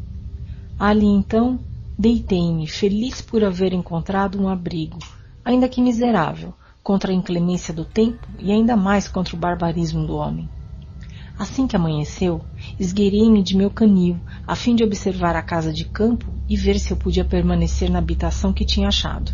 Ali 0.79 1.07
então 1.07 1.59
deitei-me, 1.99 2.67
feliz 2.67 3.21
por 3.21 3.45
haver 3.45 3.73
encontrado 3.73 4.41
um 4.41 4.49
abrigo, 4.49 4.99
ainda 5.45 5.69
que 5.69 5.83
miserável, 5.83 6.55
contra 6.83 7.13
a 7.13 7.15
inclemência 7.15 7.75
do 7.75 7.85
tempo 7.85 8.27
e 8.39 8.51
ainda 8.51 8.77
mais 8.77 9.07
contra 9.07 9.37
o 9.37 9.39
barbarismo 9.39 10.07
do 10.07 10.17
homem. 10.17 10.49
Assim 11.39 11.67
que 11.67 11.77
amanheceu, 11.77 12.43
esgueirei-me 12.79 13.43
de 13.43 13.57
meu 13.57 13.71
canil, 13.71 14.19
a 14.47 14.55
fim 14.55 14.75
de 14.75 14.85
observar 14.85 15.37
a 15.37 15.43
casa 15.43 15.73
de 15.73 15.87
campo 15.87 16.27
e 16.49 16.57
ver 16.57 16.79
se 16.79 16.93
eu 16.93 16.97
podia 16.97 17.25
permanecer 17.25 17.91
na 17.91 17.99
habitação 17.99 18.53
que 18.53 18.65
tinha 18.65 18.89
achado. 18.89 19.33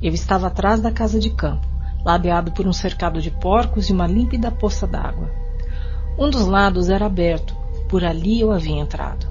Eu 0.00 0.12
estava 0.12 0.48
atrás 0.48 0.80
da 0.80 0.90
casa 0.90 1.20
de 1.20 1.30
campo, 1.30 1.66
ladeado 2.04 2.52
por 2.52 2.66
um 2.66 2.72
cercado 2.72 3.20
de 3.20 3.30
porcos 3.30 3.88
e 3.88 3.92
uma 3.92 4.06
límpida 4.06 4.50
poça 4.50 4.86
d'água. 4.86 5.30
Um 6.18 6.28
dos 6.28 6.46
lados 6.46 6.88
era 6.88 7.06
aberto, 7.06 7.56
por 7.88 8.04
ali 8.04 8.40
eu 8.40 8.52
havia 8.52 8.80
entrado. 8.80 9.26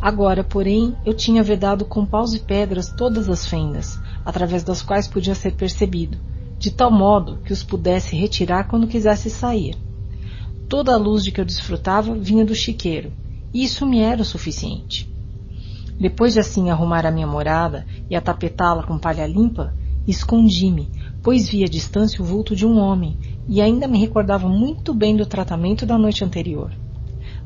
Agora, 0.00 0.42
porém, 0.42 0.96
eu 1.04 1.12
tinha 1.12 1.42
vedado 1.42 1.84
com 1.84 2.06
paus 2.06 2.34
e 2.34 2.40
pedras 2.40 2.88
todas 2.88 3.28
as 3.28 3.46
fendas, 3.46 3.98
através 4.24 4.62
das 4.62 4.80
quais 4.80 5.06
podia 5.06 5.34
ser 5.34 5.52
percebido, 5.52 6.18
de 6.58 6.70
tal 6.70 6.90
modo 6.90 7.38
que 7.44 7.52
os 7.52 7.62
pudesse 7.62 8.16
retirar 8.16 8.64
quando 8.64 8.86
quisesse 8.86 9.28
sair. 9.28 9.76
Toda 10.68 10.94
a 10.94 10.96
luz 10.96 11.22
de 11.22 11.32
que 11.32 11.40
eu 11.40 11.44
desfrutava 11.44 12.14
vinha 12.14 12.44
do 12.44 12.54
chiqueiro, 12.54 13.12
e 13.52 13.64
isso 13.64 13.84
me 13.84 14.00
era 14.00 14.22
o 14.22 14.24
suficiente. 14.24 15.12
Depois 15.98 16.32
de 16.32 16.40
assim 16.40 16.70
arrumar 16.70 17.04
a 17.04 17.10
minha 17.10 17.26
morada 17.26 17.84
e 18.08 18.16
atapetá-la 18.16 18.84
com 18.84 18.98
palha 18.98 19.26
limpa, 19.26 19.74
escondi-me, 20.06 20.88
pois 21.22 21.48
vi 21.48 21.64
à 21.64 21.66
distância 21.66 22.22
o 22.22 22.24
vulto 22.24 22.56
de 22.56 22.66
um 22.66 22.78
homem 22.78 23.16
e 23.48 23.60
ainda 23.60 23.86
me 23.86 23.98
recordava 23.98 24.48
muito 24.48 24.94
bem 24.94 25.16
do 25.16 25.26
tratamento 25.26 25.84
da 25.84 25.98
noite 25.98 26.24
anterior. 26.24 26.72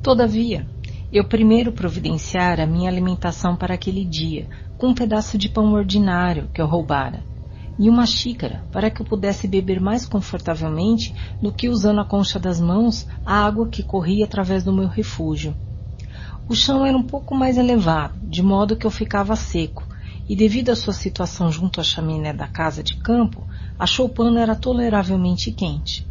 Todavia, 0.03 0.67
eu 1.13 1.25
primeiro 1.25 1.73
providenciara 1.73 2.65
a 2.65 2.67
minha 2.67 2.91
alimentação 2.91 3.57
para 3.57 3.75
aquele 3.75 4.05
dia, 4.05 4.49
com 4.77 4.89
um 4.89 4.95
pedaço 4.95 5.39
de 5.39 5.49
pão 5.49 5.73
ordinário 5.73 6.49
que 6.53 6.61
eu 6.61 6.67
roubara, 6.67 7.23
e 7.79 7.89
uma 7.89 8.07
xícara 8.07 8.65
para 8.71 8.91
que 8.91 9.01
eu 9.01 9.07
pudesse 9.07 9.49
beber 9.49 9.81
mais 9.81 10.07
confortavelmente 10.07 11.15
do 11.41 11.53
que 11.53 11.69
usando 11.69 12.01
a 12.01 12.05
concha 12.05 12.39
das 12.39 12.61
mãos 12.61 13.07
a 13.25 13.45
água 13.45 13.69
que 13.69 13.83
corria 13.83 14.25
através 14.25 14.63
do 14.63 14.73
meu 14.73 14.89
refúgio. 14.89 15.55
O 16.49 16.55
chão 16.55 16.85
era 16.85 16.97
um 16.97 17.03
pouco 17.03 17.35
mais 17.35 17.57
elevado, 17.57 18.19
de 18.29 18.43
modo 18.43 18.77
que 18.77 18.87
eu 18.87 18.91
ficava 18.91 19.35
seco, 19.35 19.83
e 20.29 20.37
devido 20.37 20.71
à 20.71 20.77
sua 20.77 20.93
situação 20.93 21.51
junto 21.51 21.81
à 21.81 21.85
chaminé 21.85 22.33
da 22.33 22.47
casa 22.47 22.83
de 22.83 22.97
campo, 22.97 23.47
a 23.79 23.87
choupana 23.87 24.41
era 24.41 24.55
toleravelmente 24.55 25.51
quente. 25.51 26.07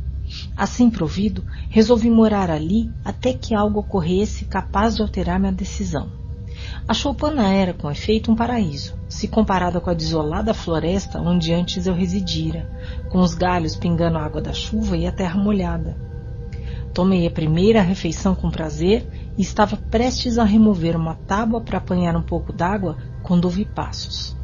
Assim 0.56 0.90
provido, 0.90 1.44
resolvi 1.70 2.10
morar 2.10 2.50
ali 2.50 2.92
até 3.04 3.34
que 3.34 3.54
algo 3.54 3.80
ocorresse 3.80 4.46
capaz 4.46 4.96
de 4.96 5.02
alterar 5.02 5.40
minha 5.40 5.52
decisão. 5.52 6.24
A 6.88 6.94
choupana 6.94 7.48
era, 7.48 7.74
com 7.74 7.90
efeito, 7.90 8.32
um 8.32 8.36
paraíso, 8.36 8.96
se 9.08 9.28
comparada 9.28 9.80
com 9.80 9.90
a 9.90 9.94
desolada 9.94 10.54
floresta 10.54 11.20
onde 11.20 11.54
antes 11.54 11.88
eu 11.88 11.94
residira, 11.94 12.70
com 13.10 13.20
os 13.20 13.34
galhos 13.34 13.76
pingando 13.76 14.18
a 14.18 14.24
água 14.24 14.42
da 14.42 14.54
chuva 14.54 14.98
e 14.98 15.08
a 15.08 15.12
terra 15.12 15.40
molhada. 15.40 15.98
Tomei 16.94 17.26
a 17.26 17.32
primeira 17.32 17.82
refeição 17.82 18.36
com 18.36 18.52
prazer 18.52 19.08
e 19.38 19.42
estava 19.42 19.76
prestes 19.78 20.38
a 20.38 20.44
remover 20.44 20.96
uma 20.96 21.16
tábua 21.16 21.60
para 21.60 21.80
apanhar 21.80 22.16
um 22.16 22.22
pouco 22.22 22.54
d'água 22.54 22.98
quando 23.24 23.46
ouvi 23.46 23.66
passos. 23.66 24.38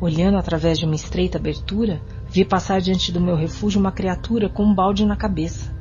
Olhando 0.00 0.38
através 0.38 0.78
de 0.78 0.86
uma 0.86 0.94
estreita 0.94 1.36
abertura, 1.36 2.00
Vi 2.28 2.44
passar 2.44 2.80
diante 2.80 3.12
do 3.12 3.20
meu 3.20 3.36
refúgio 3.36 3.80
uma 3.80 3.92
criatura 3.92 4.48
com 4.48 4.64
um 4.64 4.74
balde 4.74 5.06
na 5.06 5.16
cabeça. 5.16 5.74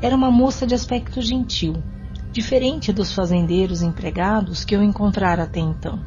Era 0.00 0.14
uma 0.14 0.30
moça 0.30 0.66
de 0.66 0.74
aspecto 0.74 1.20
gentil, 1.20 1.82
diferente 2.32 2.92
dos 2.92 3.12
fazendeiros 3.12 3.82
empregados 3.82 4.64
que 4.64 4.74
eu 4.74 4.82
encontrara 4.82 5.42
até 5.42 5.60
então. 5.60 5.98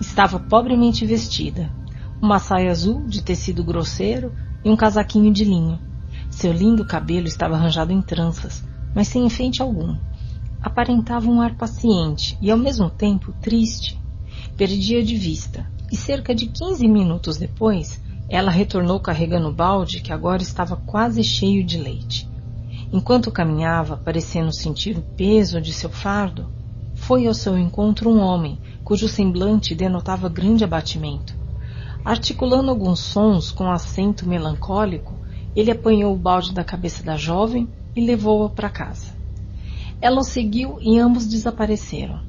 Estava 0.00 0.38
pobremente 0.38 1.06
vestida, 1.06 1.70
uma 2.20 2.38
saia 2.38 2.70
azul 2.70 3.06
de 3.06 3.22
tecido 3.22 3.62
grosseiro 3.62 4.32
e 4.64 4.70
um 4.70 4.76
casaquinho 4.76 5.32
de 5.32 5.44
linho. 5.44 5.78
Seu 6.30 6.52
lindo 6.52 6.84
cabelo 6.84 7.26
estava 7.26 7.54
arranjado 7.54 7.92
em 7.92 8.02
tranças, 8.02 8.64
mas 8.94 9.08
sem 9.08 9.24
enfeite 9.24 9.62
algum. 9.62 9.96
Aparentava 10.60 11.28
um 11.28 11.40
ar 11.40 11.54
paciente 11.54 12.36
e, 12.40 12.50
ao 12.50 12.58
mesmo 12.58 12.90
tempo, 12.90 13.32
triste. 13.40 13.98
Perdia 14.56 15.02
de 15.02 15.16
vista, 15.16 15.66
e 15.92 15.96
cerca 15.96 16.34
de 16.34 16.46
quinze 16.46 16.88
minutos 16.88 17.36
depois 17.36 18.04
ela 18.28 18.50
retornou 18.50 18.98
carregando 18.98 19.48
o 19.48 19.54
balde 19.54 20.00
que 20.00 20.12
agora 20.12 20.42
estava 20.42 20.76
quase 20.76 21.22
cheio 21.22 21.64
de 21.64 21.78
leite. 21.78 22.28
Enquanto 22.92 23.30
caminhava, 23.30 23.96
parecendo 23.96 24.52
sentir 24.52 24.96
o 24.96 25.02
peso 25.02 25.60
de 25.60 25.72
seu 25.72 25.90
fardo, 25.90 26.50
foi 26.94 27.26
ao 27.26 27.34
seu 27.34 27.58
encontro 27.58 28.10
um 28.10 28.20
homem, 28.20 28.58
cujo 28.82 29.08
semblante 29.08 29.74
denotava 29.74 30.28
grande 30.28 30.64
abatimento. 30.64 31.36
Articulando 32.04 32.70
alguns 32.70 33.00
sons 33.00 33.50
com 33.50 33.70
acento 33.70 34.28
melancólico, 34.28 35.14
ele 35.54 35.70
apanhou 35.70 36.14
o 36.14 36.18
balde 36.18 36.52
da 36.52 36.64
cabeça 36.64 37.02
da 37.02 37.16
jovem 37.16 37.68
e 37.94 38.04
levou-a 38.04 38.48
para 38.48 38.68
casa. 38.68 39.14
Ela 40.00 40.20
o 40.20 40.24
seguiu 40.24 40.78
e 40.80 40.98
ambos 40.98 41.26
desapareceram. 41.26 42.20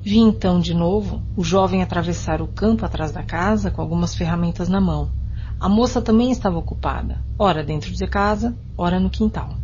Vi 0.00 0.18
então 0.18 0.58
de 0.58 0.74
novo 0.74 1.22
o 1.36 1.44
jovem 1.44 1.82
atravessar 1.82 2.40
o 2.40 2.48
campo 2.48 2.84
atrás 2.84 3.12
da 3.12 3.22
casa 3.22 3.70
com 3.70 3.80
algumas 3.80 4.14
ferramentas 4.14 4.68
na 4.68 4.80
mão. 4.80 5.17
A 5.60 5.68
moça 5.68 6.00
também 6.00 6.30
estava 6.30 6.56
ocupada, 6.56 7.18
ora 7.36 7.64
dentro 7.64 7.90
de 7.90 8.06
casa, 8.06 8.56
ora 8.76 9.00
no 9.00 9.10
quintal. 9.10 9.56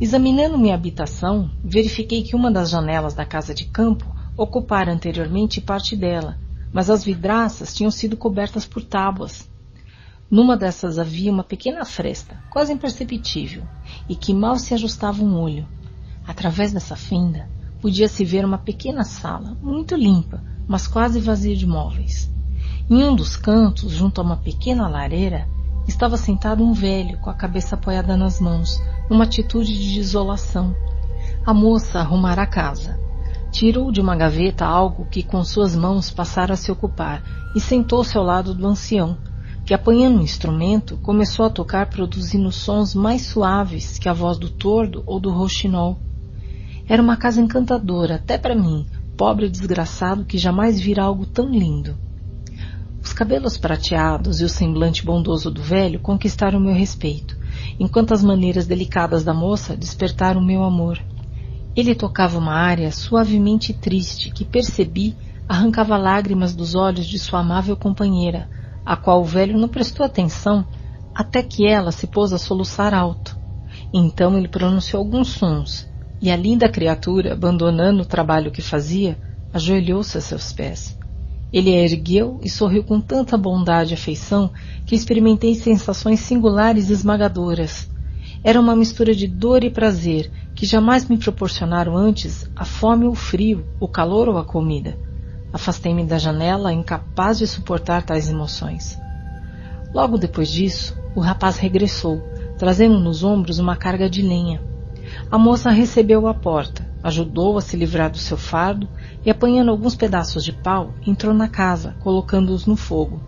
Examinando 0.00 0.56
minha 0.56 0.76
habitação, 0.76 1.50
verifiquei 1.64 2.22
que 2.22 2.36
uma 2.36 2.48
das 2.48 2.70
janelas 2.70 3.12
da 3.12 3.26
casa 3.26 3.52
de 3.52 3.64
campo 3.64 4.06
ocupara 4.36 4.92
anteriormente 4.92 5.60
parte 5.60 5.96
dela, 5.96 6.38
mas 6.72 6.90
as 6.90 7.04
vidraças 7.04 7.74
tinham 7.74 7.90
sido 7.90 8.16
cobertas 8.16 8.66
por 8.66 8.84
tábuas. 8.84 9.50
Numa 10.30 10.56
dessas 10.56 10.96
havia 10.96 11.32
uma 11.32 11.42
pequena 11.42 11.84
fresta, 11.84 12.40
quase 12.48 12.72
imperceptível, 12.72 13.64
e 14.08 14.14
que 14.14 14.32
mal 14.32 14.56
se 14.56 14.74
ajustava 14.74 15.24
um 15.24 15.40
olho. 15.40 15.66
Através 16.24 16.72
dessa 16.72 16.94
fenda, 16.94 17.48
podia-se 17.80 18.24
ver 18.24 18.44
uma 18.44 18.58
pequena 18.58 19.02
sala, 19.02 19.56
muito 19.60 19.96
limpa, 19.96 20.40
mas 20.68 20.86
quase 20.86 21.18
vazia 21.18 21.56
de 21.56 21.66
móveis. 21.66 22.32
Em 22.90 23.02
um 23.02 23.16
dos 23.16 23.34
cantos, 23.34 23.92
junto 23.92 24.20
a 24.20 24.24
uma 24.24 24.36
pequena 24.36 24.86
lareira, 24.86 25.48
estava 25.88 26.18
sentado 26.18 26.62
um 26.62 26.74
velho 26.74 27.16
com 27.16 27.30
a 27.30 27.34
cabeça 27.34 27.76
apoiada 27.76 28.14
nas 28.14 28.38
mãos, 28.38 28.78
numa 29.08 29.24
atitude 29.24 29.72
de 29.72 29.94
desolação. 29.94 30.76
A 31.46 31.54
moça 31.54 32.00
arrumara 32.00 32.42
a 32.42 32.46
casa. 32.46 33.00
Tirou 33.50 33.90
de 33.90 34.02
uma 34.02 34.14
gaveta 34.14 34.66
algo 34.66 35.06
que 35.06 35.22
com 35.22 35.42
suas 35.42 35.74
mãos 35.74 36.10
passara 36.10 36.52
a 36.52 36.56
se 36.58 36.70
ocupar 36.70 37.22
e 37.56 37.60
sentou-se 37.60 38.18
ao 38.18 38.22
lado 38.22 38.52
do 38.52 38.66
ancião, 38.66 39.16
que 39.64 39.72
apanhando 39.72 40.18
um 40.18 40.22
instrumento 40.22 40.98
começou 40.98 41.46
a 41.46 41.50
tocar 41.50 41.88
produzindo 41.88 42.52
sons 42.52 42.94
mais 42.94 43.22
suaves 43.22 43.98
que 43.98 44.10
a 44.10 44.12
voz 44.12 44.36
do 44.36 44.50
tordo 44.50 45.02
ou 45.06 45.18
do 45.18 45.30
roxinol. 45.30 45.98
Era 46.86 47.02
uma 47.02 47.16
casa 47.16 47.40
encantadora 47.40 48.16
até 48.16 48.36
para 48.36 48.54
mim, 48.54 48.86
pobre 49.16 49.48
desgraçado 49.48 50.26
que 50.26 50.36
jamais 50.36 50.78
vira 50.78 51.02
algo 51.02 51.24
tão 51.24 51.48
lindo. 51.48 51.96
Os 53.04 53.12
cabelos 53.12 53.58
prateados 53.58 54.40
e 54.40 54.44
o 54.44 54.48
semblante 54.48 55.04
bondoso 55.04 55.50
do 55.50 55.62
velho 55.62 56.00
conquistaram 56.00 56.58
meu 56.58 56.74
respeito, 56.74 57.36
enquanto 57.78 58.14
as 58.14 58.24
maneiras 58.24 58.66
delicadas 58.66 59.22
da 59.22 59.34
moça 59.34 59.76
despertaram 59.76 60.42
meu 60.42 60.64
amor. 60.64 60.98
Ele 61.76 61.94
tocava 61.94 62.38
uma 62.38 62.54
área 62.54 62.90
suavemente 62.90 63.74
triste 63.74 64.30
que 64.30 64.42
percebi 64.42 65.14
arrancava 65.46 65.98
lágrimas 65.98 66.54
dos 66.54 66.74
olhos 66.74 67.06
de 67.06 67.18
sua 67.18 67.40
amável 67.40 67.76
companheira, 67.76 68.48
a 68.86 68.96
qual 68.96 69.20
o 69.20 69.24
velho 69.24 69.58
não 69.58 69.68
prestou 69.68 70.06
atenção 70.06 70.64
até 71.14 71.42
que 71.42 71.66
ela 71.66 71.92
se 71.92 72.06
pôs 72.06 72.32
a 72.32 72.38
soluçar 72.38 72.94
alto. 72.94 73.36
Então 73.92 74.36
ele 74.38 74.48
pronunciou 74.48 75.00
alguns 75.00 75.28
sons, 75.28 75.86
e 76.22 76.30
a 76.30 76.36
linda 76.36 76.70
criatura, 76.70 77.34
abandonando 77.34 78.00
o 78.00 78.06
trabalho 78.06 78.50
que 78.50 78.62
fazia, 78.62 79.18
ajoelhou-se 79.52 80.16
a 80.16 80.22
seus 80.22 80.52
pés. 80.54 80.96
Ele 81.54 81.70
a 81.70 81.84
ergueu 81.84 82.40
e 82.42 82.50
sorriu 82.50 82.82
com 82.82 83.00
tanta 83.00 83.38
bondade 83.38 83.92
e 83.92 83.94
afeição 83.94 84.50
que 84.84 84.92
experimentei 84.92 85.54
sensações 85.54 86.18
singulares 86.18 86.90
e 86.90 86.92
esmagadoras. 86.92 87.88
Era 88.42 88.60
uma 88.60 88.74
mistura 88.74 89.14
de 89.14 89.28
dor 89.28 89.62
e 89.62 89.70
prazer 89.70 90.32
que 90.52 90.66
jamais 90.66 91.08
me 91.08 91.16
proporcionaram 91.16 91.96
antes 91.96 92.50
a 92.56 92.64
fome 92.64 93.04
ou 93.04 93.12
o 93.12 93.14
frio, 93.14 93.64
o 93.78 93.86
calor 93.86 94.28
ou 94.28 94.36
a 94.36 94.44
comida. 94.44 94.98
Afastei-me 95.52 96.04
da 96.04 96.18
janela, 96.18 96.72
incapaz 96.72 97.38
de 97.38 97.46
suportar 97.46 98.02
tais 98.02 98.28
emoções. 98.28 98.98
Logo 99.94 100.18
depois 100.18 100.50
disso, 100.50 100.98
o 101.14 101.20
rapaz 101.20 101.56
regressou, 101.56 102.20
trazendo 102.58 102.98
nos 102.98 103.22
ombros 103.22 103.60
uma 103.60 103.76
carga 103.76 104.10
de 104.10 104.22
lenha. 104.22 104.60
A 105.30 105.38
moça 105.38 105.70
recebeu 105.70 106.26
à 106.26 106.34
porta, 106.34 106.84
ajudou 107.00 107.56
a 107.56 107.60
se 107.60 107.76
livrar 107.76 108.10
do 108.10 108.18
seu 108.18 108.36
fardo 108.36 108.88
e, 109.24 109.30
apanhando 109.30 109.70
alguns 109.70 109.94
pedaços 109.94 110.44
de 110.44 110.52
pau, 110.52 110.94
entrou 111.06 111.32
na 111.32 111.48
casa, 111.48 111.96
colocando-os 112.00 112.66
no 112.66 112.76
fogo. 112.76 113.20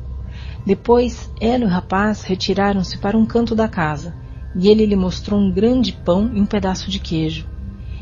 Depois, 0.64 1.30
ela 1.40 1.64
e 1.64 1.66
o 1.66 1.70
rapaz 1.70 2.22
retiraram-se 2.22 2.98
para 2.98 3.16
um 3.16 3.24
canto 3.24 3.54
da 3.54 3.68
casa 3.68 4.14
e 4.54 4.68
ele 4.68 4.86
lhe 4.86 4.96
mostrou 4.96 5.38
um 5.38 5.50
grande 5.50 5.92
pão 5.92 6.30
e 6.34 6.40
um 6.40 6.46
pedaço 6.46 6.90
de 6.90 6.98
queijo. 6.98 7.46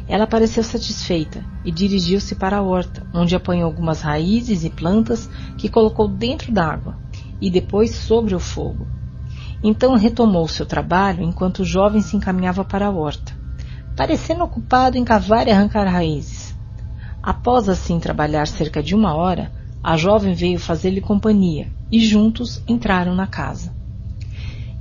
Ela 0.06 0.26
pareceu 0.26 0.62
satisfeita 0.62 1.44
e 1.64 1.72
dirigiu-se 1.72 2.34
para 2.34 2.58
a 2.58 2.62
horta, 2.62 3.06
onde 3.12 3.34
apanhou 3.34 3.66
algumas 3.66 4.02
raízes 4.02 4.64
e 4.64 4.70
plantas 4.70 5.28
que 5.56 5.68
colocou 5.68 6.06
dentro 6.06 6.52
d'água 6.52 6.98
e 7.40 7.50
depois 7.50 7.94
sobre 7.94 8.34
o 8.34 8.40
fogo. 8.40 8.86
Então 9.62 9.94
retomou 9.94 10.46
seu 10.46 10.66
trabalho 10.66 11.22
enquanto 11.22 11.60
o 11.60 11.64
jovem 11.64 12.02
se 12.02 12.16
encaminhava 12.16 12.64
para 12.64 12.86
a 12.86 12.90
horta, 12.90 13.32
parecendo 13.96 14.44
ocupado 14.44 14.98
em 14.98 15.04
cavar 15.04 15.48
e 15.48 15.50
arrancar 15.50 15.88
raízes. 15.88 16.43
Após 17.26 17.70
assim 17.70 17.98
trabalhar 17.98 18.46
cerca 18.46 18.82
de 18.82 18.94
uma 18.94 19.14
hora, 19.14 19.50
a 19.82 19.96
jovem 19.96 20.34
veio 20.34 20.58
fazer-lhe 20.58 21.00
companhia 21.00 21.72
e 21.90 21.98
juntos 21.98 22.62
entraram 22.68 23.14
na 23.14 23.26
casa. 23.26 23.72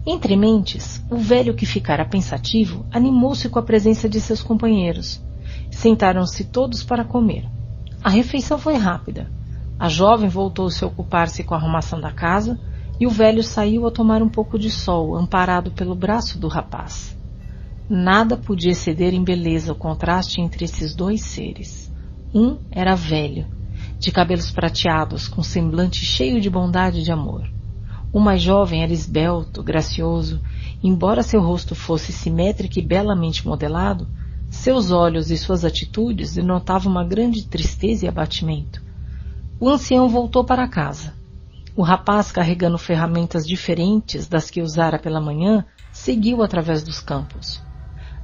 Entre 0.05 0.35
mentes, 0.35 1.01
o 1.09 1.15
velho 1.15 1.53
que 1.53 1.65
ficara 1.65 2.03
pensativo 2.03 2.85
animou-se 2.91 3.47
com 3.47 3.59
a 3.59 3.63
presença 3.63 4.09
de 4.09 4.19
seus 4.19 4.43
companheiros. 4.43 5.23
Sentaram-se 5.71 6.43
todos 6.43 6.83
para 6.83 7.05
comer. 7.05 7.45
A 8.03 8.09
refeição 8.09 8.57
foi 8.57 8.75
rápida. 8.75 9.31
A 9.79 9.87
jovem 9.87 10.27
voltou-se 10.27 10.83
a 10.83 10.87
ocupar-se 10.87 11.45
com 11.45 11.53
a 11.53 11.57
arrumação 11.57 12.01
da 12.01 12.11
casa 12.11 12.59
e 12.99 13.07
o 13.07 13.09
velho 13.09 13.41
saiu 13.41 13.87
a 13.87 13.91
tomar 13.91 14.21
um 14.21 14.27
pouco 14.27 14.59
de 14.59 14.69
sol, 14.69 15.15
amparado 15.15 15.71
pelo 15.71 15.95
braço 15.95 16.37
do 16.37 16.49
rapaz. 16.49 17.17
Nada 17.89 18.35
podia 18.35 18.71
exceder 18.71 19.13
em 19.13 19.23
beleza 19.23 19.71
o 19.71 19.75
contraste 19.75 20.41
entre 20.41 20.65
esses 20.65 20.93
dois 20.93 21.21
seres. 21.21 21.82
Um 22.33 22.57
era 22.71 22.95
velho, 22.95 23.45
de 23.99 24.11
cabelos 24.11 24.49
prateados, 24.49 25.27
com 25.27 25.43
semblante 25.43 26.03
cheio 26.03 26.41
de 26.41 26.49
bondade 26.49 26.99
e 26.99 27.03
de 27.03 27.11
amor. 27.11 27.47
O 28.11 28.19
mais 28.19 28.41
jovem 28.41 28.81
era 28.81 28.91
esbelto, 28.91 29.61
gracioso, 29.61 30.41
embora 30.83 31.21
seu 31.21 31.41
rosto 31.41 31.75
fosse 31.75 32.11
simétrico 32.11 32.79
e 32.79 32.81
belamente 32.81 33.47
modelado, 33.47 34.07
seus 34.49 34.91
olhos 34.91 35.29
e 35.29 35.37
suas 35.37 35.63
atitudes 35.63 36.33
denotavam 36.33 36.91
uma 36.91 37.03
grande 37.03 37.45
tristeza 37.45 38.05
e 38.05 38.07
abatimento. 38.07 38.81
O 39.59 39.69
ancião 39.69 40.09
voltou 40.09 40.43
para 40.43 40.67
casa. 40.67 41.13
O 41.75 41.81
rapaz, 41.81 42.31
carregando 42.31 42.77
ferramentas 42.77 43.45
diferentes 43.47 44.27
das 44.27 44.49
que 44.49 44.61
usara 44.61 44.99
pela 44.99 45.21
manhã, 45.21 45.65
seguiu 45.91 46.43
através 46.43 46.83
dos 46.83 46.99
campos. 46.99 47.63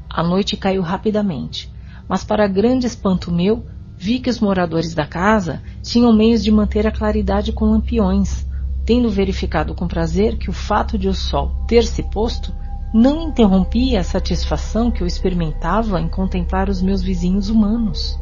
A 0.10 0.24
noite 0.24 0.58
caiu 0.58 0.82
rapidamente, 0.82 1.72
mas 2.08 2.24
para 2.24 2.48
grande 2.48 2.86
espanto 2.86 3.32
meu, 3.32 3.66
vi 4.00 4.18
que 4.18 4.30
os 4.30 4.40
moradores 4.40 4.94
da 4.94 5.06
casa 5.06 5.61
tinham 5.84 6.14
meios 6.14 6.42
de 6.42 6.50
manter 6.50 6.88
a 6.88 6.92
claridade 6.92 7.52
com 7.52 7.66
lampiões, 7.66 8.48
tendo 8.86 9.10
verificado 9.10 9.76
com 9.76 9.90
prazer 9.90 10.38
que 10.38 10.50
o 10.50 10.53
fato 10.53 10.98
de 10.98 11.10
o 11.10 11.14
sol 11.14 11.52
ter 11.68 11.84
se 11.84 12.02
posto 12.03 12.56
não 12.94 13.28
interrompia 13.28 14.00
a 14.00 14.03
satisfação 14.03 14.90
que 14.90 15.03
eu 15.03 15.06
experimentava 15.06 16.00
em 16.00 16.08
contemplar 16.08 16.69
os 16.69 16.82
meus 16.82 17.02
vizinhos 17.02 17.50
humanos. 17.50 18.18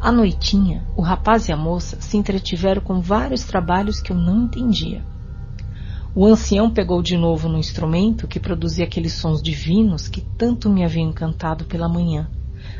À 0.00 0.10
noitinha, 0.10 0.82
o 0.96 1.02
rapaz 1.02 1.46
e 1.48 1.52
a 1.52 1.56
moça 1.56 2.00
se 2.00 2.16
entretiveram 2.16 2.80
com 2.80 3.02
vários 3.02 3.44
trabalhos 3.44 4.00
que 4.00 4.12
eu 4.12 4.16
não 4.16 4.44
entendia. 4.44 5.04
O 6.14 6.24
ancião 6.24 6.70
pegou 6.70 7.02
de 7.02 7.18
novo 7.18 7.50
no 7.50 7.58
instrumento 7.58 8.26
que 8.26 8.40
produzia 8.40 8.86
aqueles 8.86 9.12
sons 9.12 9.42
divinos 9.42 10.08
que 10.08 10.22
tanto 10.22 10.70
me 10.70 10.84
haviam 10.84 11.10
encantado 11.10 11.66
pela 11.66 11.88
manhã. 11.88 12.30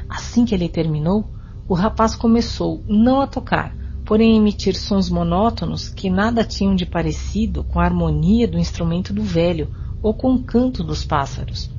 Assim 0.08 0.46
que 0.46 0.54
ele 0.54 0.68
terminou, 0.68 1.28
o 1.66 1.74
rapaz 1.74 2.14
começou 2.14 2.82
não 2.86 3.20
a 3.20 3.26
tocar, 3.26 3.74
porém 4.04 4.36
emitir 4.36 4.76
sons 4.76 5.08
monótonos 5.08 5.88
que 5.88 6.10
nada 6.10 6.44
tinham 6.44 6.74
de 6.74 6.84
parecido 6.84 7.64
com 7.64 7.80
a 7.80 7.84
harmonia 7.84 8.46
do 8.46 8.58
instrumento 8.58 9.12
do 9.12 9.22
velho 9.22 9.68
ou 10.02 10.12
com 10.12 10.34
o 10.34 10.42
canto 10.42 10.84
dos 10.84 11.04
pássaros. 11.04 11.70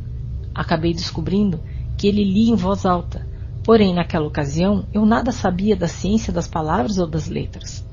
Acabei 0.53 0.93
descobrindo 0.93 1.59
que 1.97 2.07
ele 2.07 2.23
lia 2.23 2.51
em 2.51 2.55
voz 2.55 2.85
alta, 2.85 3.27
porém 3.63 3.93
naquela 3.93 4.25
ocasião 4.25 4.85
eu 4.91 5.05
nada 5.05 5.31
sabia 5.31 5.75
da 5.75 5.87
ciência 5.87 6.33
das 6.33 6.47
palavras 6.47 6.97
ou 6.97 7.05
das 7.05 7.27
letras. 7.27 7.85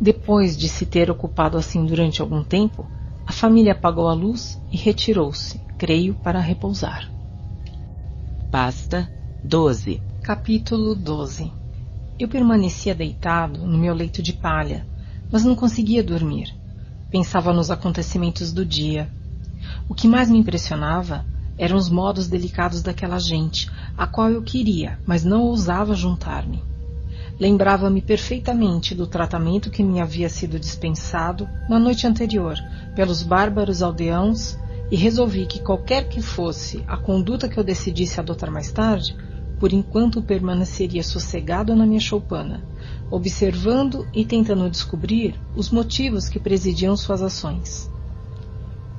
Depois 0.00 0.56
de 0.56 0.68
se 0.68 0.86
ter 0.86 1.10
ocupado 1.10 1.56
assim 1.56 1.84
durante 1.84 2.22
algum 2.22 2.44
tempo, 2.44 2.86
a 3.26 3.32
família 3.32 3.72
apagou 3.72 4.08
a 4.08 4.14
luz 4.14 4.60
e 4.70 4.76
retirou-se, 4.76 5.60
creio, 5.76 6.14
para 6.14 6.40
repousar. 6.40 7.10
Pasta 8.50 9.10
12 9.42 10.11
Capítulo 10.24 10.94
12 10.94 11.52
eu 12.16 12.28
permanecia 12.28 12.94
deitado 12.94 13.66
no 13.66 13.76
meu 13.76 13.92
leito 13.92 14.22
de 14.22 14.32
palha, 14.32 14.86
mas 15.32 15.44
não 15.44 15.56
conseguia 15.56 16.00
dormir. 16.00 16.54
Pensava 17.10 17.52
nos 17.52 17.72
acontecimentos 17.72 18.52
do 18.52 18.64
dia. 18.64 19.10
O 19.88 19.96
que 19.96 20.06
mais 20.06 20.30
me 20.30 20.38
impressionava 20.38 21.26
eram 21.58 21.76
os 21.76 21.90
modos 21.90 22.28
delicados 22.28 22.82
daquela 22.82 23.18
gente, 23.18 23.68
a 23.98 24.06
qual 24.06 24.30
eu 24.30 24.40
queria, 24.44 24.96
mas 25.04 25.24
não 25.24 25.42
ousava 25.42 25.92
juntar-me. 25.92 26.62
Lembrava-me 27.40 28.00
perfeitamente 28.00 28.94
do 28.94 29.08
tratamento 29.08 29.72
que 29.72 29.82
me 29.82 30.00
havia 30.00 30.28
sido 30.28 30.56
dispensado 30.56 31.48
na 31.68 31.80
noite 31.80 32.06
anterior 32.06 32.56
pelos 32.94 33.24
bárbaros 33.24 33.82
aldeãos 33.82 34.56
e 34.88 34.94
resolvi 34.94 35.46
que 35.46 35.58
qualquer 35.58 36.08
que 36.08 36.22
fosse 36.22 36.84
a 36.86 36.96
conduta 36.96 37.48
que 37.48 37.58
eu 37.58 37.64
decidisse 37.64 38.20
adotar 38.20 38.52
mais 38.52 38.70
tarde, 38.70 39.16
por 39.62 39.72
enquanto 39.72 40.20
permaneceria 40.20 41.04
sossegado 41.04 41.76
na 41.76 41.86
minha 41.86 42.00
choupana, 42.00 42.64
observando 43.08 44.08
e 44.12 44.24
tentando 44.24 44.68
descobrir 44.68 45.38
os 45.54 45.70
motivos 45.70 46.28
que 46.28 46.40
presidiam 46.40 46.96
suas 46.96 47.22
ações. 47.22 47.88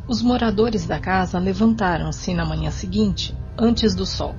Os 0.07 0.21
moradores 0.21 0.85
da 0.85 1.01
casa 1.01 1.37
levantaram-se 1.37 2.33
na 2.33 2.45
manhã 2.45 2.71
seguinte, 2.71 3.35
antes 3.57 3.93
do 3.93 4.05
sol. 4.05 4.35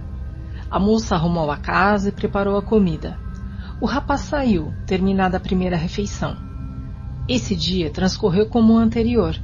A 0.70 0.78
moça 0.78 1.14
arrumou 1.14 1.50
a 1.50 1.58
casa 1.58 2.08
e 2.08 2.12
preparou 2.12 2.56
a 2.56 2.62
comida. 2.62 3.18
O 3.78 3.84
rapaz 3.84 4.22
saiu, 4.22 4.72
terminada 4.86 5.36
a 5.36 5.40
primeira 5.40 5.76
refeição. 5.76 6.38
Esse 7.28 7.54
dia 7.54 7.90
transcorreu 7.90 8.46
como 8.46 8.72
o 8.72 8.78
anterior. 8.78 9.38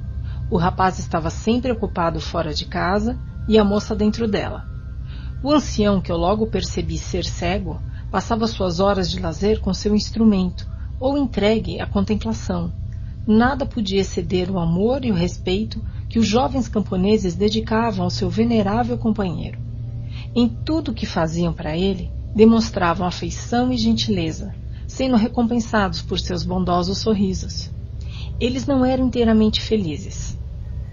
O 0.51 0.57
rapaz 0.57 0.99
estava 0.99 1.29
sempre 1.29 1.71
ocupado 1.71 2.23
fora 2.23 2.55
de 2.55 2.65
casa 2.65 3.19
e 3.47 3.59
a 3.59 3.65
moça 3.65 3.95
dentro 3.95 4.27
dela. 4.27 4.70
O 5.43 5.51
ancião, 5.51 6.01
que 6.01 6.13
eu 6.13 6.17
logo 6.17 6.47
percebi 6.47 6.99
ser 6.99 7.25
cego, 7.25 7.81
passava 8.11 8.47
suas 8.47 8.79
horas 8.79 9.11
de 9.11 9.19
lazer 9.19 9.61
com 9.61 9.73
seu 9.73 9.95
instrumento, 9.95 10.69
ou 10.99 11.17
entregue 11.17 11.81
à 11.81 11.87
contemplação. 11.87 12.73
Nada 13.27 13.65
podia 13.65 14.01
exceder 14.01 14.51
o 14.51 14.59
amor 14.59 15.05
e 15.05 15.11
o 15.11 15.15
respeito 15.15 15.83
que 16.09 16.19
os 16.19 16.27
jovens 16.27 16.69
camponeses 16.69 17.35
dedicavam 17.35 18.05
ao 18.05 18.11
seu 18.11 18.29
venerável 18.29 18.99
companheiro. 18.99 19.59
Em 20.35 20.49
tudo 20.49 20.91
o 20.91 20.95
que 20.95 21.07
faziam 21.07 21.53
para 21.53 21.77
ele, 21.77 22.11
demonstravam 22.35 23.07
afeição 23.07 23.73
e 23.73 23.77
gentileza, 23.77 24.55
sendo 24.87 25.17
recompensados 25.17 26.03
por 26.03 26.21
seus 26.21 26.45
bondosos 26.45 26.99
sorrisos. 26.99 27.71
Eles 28.39 28.67
não 28.67 28.85
eram 28.85 29.07
inteiramente 29.07 29.61
felizes. 29.61 30.39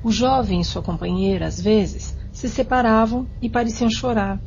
O 0.04 0.12
jovem 0.12 0.62
e 0.62 0.66
sua 0.66 0.82
companheira, 0.82 1.48
às 1.48 1.60
vezes, 1.60 2.17
se 2.38 2.48
separavam 2.48 3.28
e 3.42 3.50
pareciam 3.50 3.90
chorar. 3.90 4.40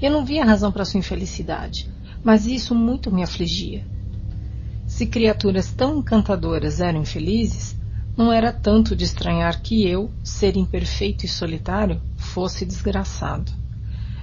Eu 0.00 0.12
não 0.12 0.24
via 0.24 0.44
razão 0.44 0.70
para 0.70 0.84
sua 0.84 1.00
infelicidade, 1.00 1.88
mas 2.22 2.46
isso 2.46 2.72
muito 2.72 3.12
me 3.12 3.20
afligia. 3.20 3.84
Se 4.86 5.08
criaturas 5.08 5.72
tão 5.72 5.98
encantadoras 5.98 6.80
eram 6.80 7.02
infelizes, 7.02 7.74
não 8.16 8.32
era 8.32 8.52
tanto 8.52 8.94
de 8.94 9.02
estranhar 9.02 9.60
que 9.60 9.84
eu, 9.84 10.08
ser 10.22 10.56
imperfeito 10.56 11.26
e 11.26 11.28
solitário, 11.28 12.00
fosse 12.14 12.64
desgraçado. 12.64 13.50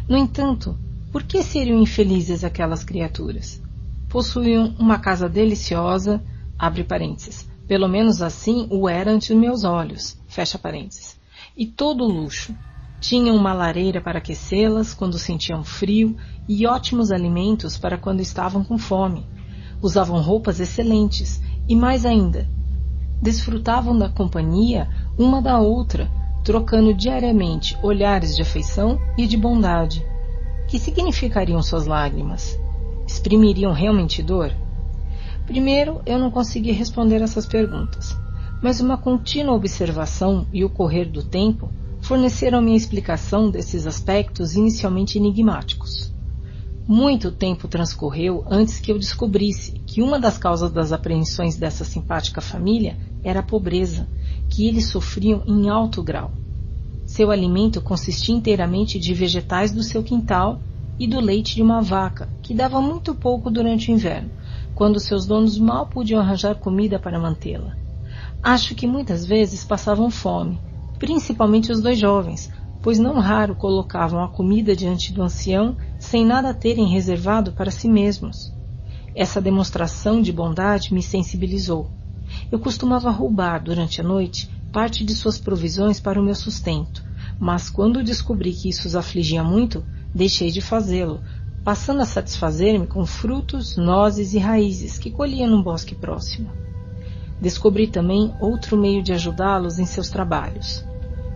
No 0.07 0.17
entanto, 0.17 0.79
por 1.11 1.23
que 1.23 1.43
seriam 1.43 1.81
infelizes 1.81 2.41
aquelas 2.41 2.85
criaturas? 2.85 3.61
Possuíam 4.07 4.73
uma 4.79 4.97
casa 4.97 5.27
deliciosa, 5.27 6.23
abre 6.57 6.85
parênteses, 6.85 7.49
pelo 7.67 7.89
menos 7.89 8.21
assim 8.21 8.65
o 8.71 8.87
era 8.87 9.11
ante 9.11 9.35
meus 9.35 9.65
olhos, 9.65 10.15
fecha 10.25 10.57
parênteses, 10.57 11.17
e 11.57 11.67
todo 11.67 12.05
o 12.05 12.07
luxo. 12.07 12.55
Tinham 13.03 13.35
uma 13.35 13.53
lareira 13.53 13.99
para 13.99 14.19
aquecê-las 14.19 14.93
quando 14.93 15.19
sentiam 15.19 15.61
frio 15.61 16.15
e 16.47 16.65
ótimos 16.65 17.11
alimentos 17.11 17.77
para 17.77 17.97
quando 17.97 18.21
estavam 18.21 18.63
com 18.63 18.77
fome. 18.77 19.25
Usavam 19.81 20.21
roupas 20.21 20.61
excelentes 20.61 21.43
e, 21.67 21.75
mais 21.75 22.05
ainda, 22.05 22.47
desfrutavam 23.21 23.97
da 23.97 24.07
companhia 24.07 24.89
uma 25.19 25.41
da 25.41 25.59
outra, 25.59 26.09
trocando 26.45 26.93
diariamente 26.93 27.77
olhares 27.83 28.37
de 28.37 28.41
afeição 28.41 28.97
e 29.17 29.27
de 29.27 29.35
bondade. 29.35 30.01
Que 30.69 30.79
significariam 30.79 31.61
suas 31.61 31.85
lágrimas? 31.85 32.57
Exprimiriam 33.05 33.73
realmente 33.73 34.23
dor? 34.23 34.49
Primeiro, 35.45 36.01
eu 36.05 36.17
não 36.17 36.31
consegui 36.31 36.71
responder 36.71 37.21
essas 37.21 37.45
perguntas, 37.45 38.17
mas 38.61 38.79
uma 38.79 38.97
contínua 38.97 39.53
observação 39.53 40.47
e 40.53 40.63
o 40.63 40.69
correr 40.69 41.03
do 41.03 41.21
tempo 41.21 41.69
forneceram 42.03 42.61
minha 42.61 42.75
explicação 42.75 43.49
desses 43.49 43.87
aspectos 43.87 44.55
inicialmente 44.55 45.17
enigmáticos. 45.17 46.13
Muito 46.85 47.31
tempo 47.31 47.65
transcorreu 47.65 48.43
antes 48.45 48.77
que 48.77 48.91
eu 48.91 48.99
descobrisse 48.99 49.81
que 49.87 50.01
uma 50.01 50.19
das 50.19 50.37
causas 50.37 50.69
das 50.69 50.91
apreensões 50.91 51.55
dessa 51.55 51.85
simpática 51.85 52.41
família 52.41 52.97
era 53.23 53.39
a 53.39 53.43
pobreza, 53.43 54.05
que 54.49 54.67
eles 54.67 54.89
sofriam 54.89 55.43
em 55.47 55.69
alto 55.69 56.03
grau. 56.03 56.29
Seu 57.05 57.31
alimento 57.31 57.79
consistia 57.79 58.35
inteiramente 58.35 58.99
de 58.99 59.13
vegetais 59.13 59.71
do 59.71 59.81
seu 59.81 60.03
quintal 60.03 60.59
e 60.99 61.07
do 61.07 61.21
leite 61.21 61.55
de 61.55 61.61
uma 61.61 61.81
vaca, 61.81 62.27
que 62.41 62.53
dava 62.53 62.81
muito 62.81 63.15
pouco 63.15 63.49
durante 63.49 63.89
o 63.89 63.93
inverno, 63.93 64.29
quando 64.75 64.99
seus 64.99 65.25
donos 65.25 65.57
mal 65.57 65.85
podiam 65.85 66.19
arranjar 66.19 66.55
comida 66.55 66.99
para 66.99 67.17
mantê-la. 67.17 67.77
Acho 68.43 68.75
que 68.75 68.85
muitas 68.85 69.25
vezes 69.25 69.63
passavam 69.63 70.11
fome, 70.11 70.59
principalmente 71.03 71.69
os 71.69 71.81
dois 71.81 71.99
jovens, 71.99 72.49
pois 72.81 72.97
não 72.97 73.19
raro 73.19 73.53
colocavam 73.55 74.23
a 74.23 74.29
comida 74.29 74.73
diante 74.73 75.11
do 75.11 75.21
ancião 75.21 75.75
sem 75.99 76.25
nada 76.25 76.53
terem 76.53 76.87
reservado 76.87 77.51
para 77.51 77.69
si 77.69 77.89
mesmos. 77.89 78.53
Essa 79.13 79.41
demonstração 79.41 80.21
de 80.21 80.31
bondade 80.31 80.93
me 80.93 81.03
sensibilizou. 81.03 81.89
Eu 82.49 82.57
costumava 82.57 83.11
roubar 83.11 83.61
durante 83.61 83.99
a 83.99 84.03
noite 84.03 84.49
parte 84.71 85.03
de 85.03 85.13
suas 85.13 85.37
provisões 85.37 85.99
para 85.99 86.21
o 86.21 86.23
meu 86.23 86.35
sustento, 86.35 87.03
mas 87.37 87.69
quando 87.69 88.01
descobri 88.01 88.53
que 88.53 88.69
isso 88.69 88.87
os 88.87 88.95
afligia 88.95 89.43
muito, 89.43 89.83
deixei 90.15 90.51
de 90.51 90.61
fazê-lo, 90.61 91.19
passando 91.65 91.99
a 91.99 92.05
satisfazer-me 92.05 92.87
com 92.87 93.05
frutos, 93.05 93.75
nozes 93.75 94.33
e 94.33 94.39
raízes 94.39 94.97
que 94.97 95.11
colhia 95.11 95.47
num 95.47 95.61
bosque 95.61 95.95
próximo. 95.95 96.49
Descobri 97.41 97.87
também 97.87 98.33
outro 98.39 98.77
meio 98.77 99.03
de 99.03 99.11
ajudá-los 99.11 99.77
em 99.77 99.85
seus 99.85 100.07
trabalhos. 100.07 100.92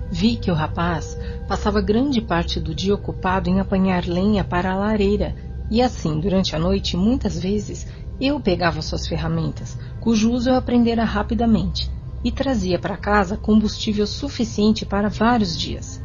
Vi 0.10 0.38
que 0.38 0.50
o 0.50 0.54
rapaz 0.54 1.18
passava 1.48 1.82
grande 1.82 2.22
parte 2.22 2.60
do 2.60 2.74
dia 2.74 2.96
ocupado 2.96 3.50
em 3.50 3.60
apanhar 3.60 4.06
lenha 4.06 4.44
para 4.44 4.72
a 4.72 4.76
lareira, 4.76 5.36
e 5.70 5.82
assim, 5.82 6.20
durante 6.20 6.56
a 6.56 6.60
noite, 6.60 6.96
muitas 6.96 7.38
vezes, 7.38 7.86
eu 8.20 8.40
pegava 8.40 8.82
suas 8.82 9.06
ferramentas, 9.06 9.78
cujo 10.00 10.32
uso 10.32 10.50
eu 10.50 10.56
aprendera 10.56 11.04
rapidamente, 11.04 11.92
e 12.24 12.32
trazia 12.32 12.80
para 12.80 12.98
casa 12.98 13.38
combustível 13.38 14.08
suficiente 14.08 14.86
para 14.86 15.10
vários 15.10 15.58
dias. 15.58 16.02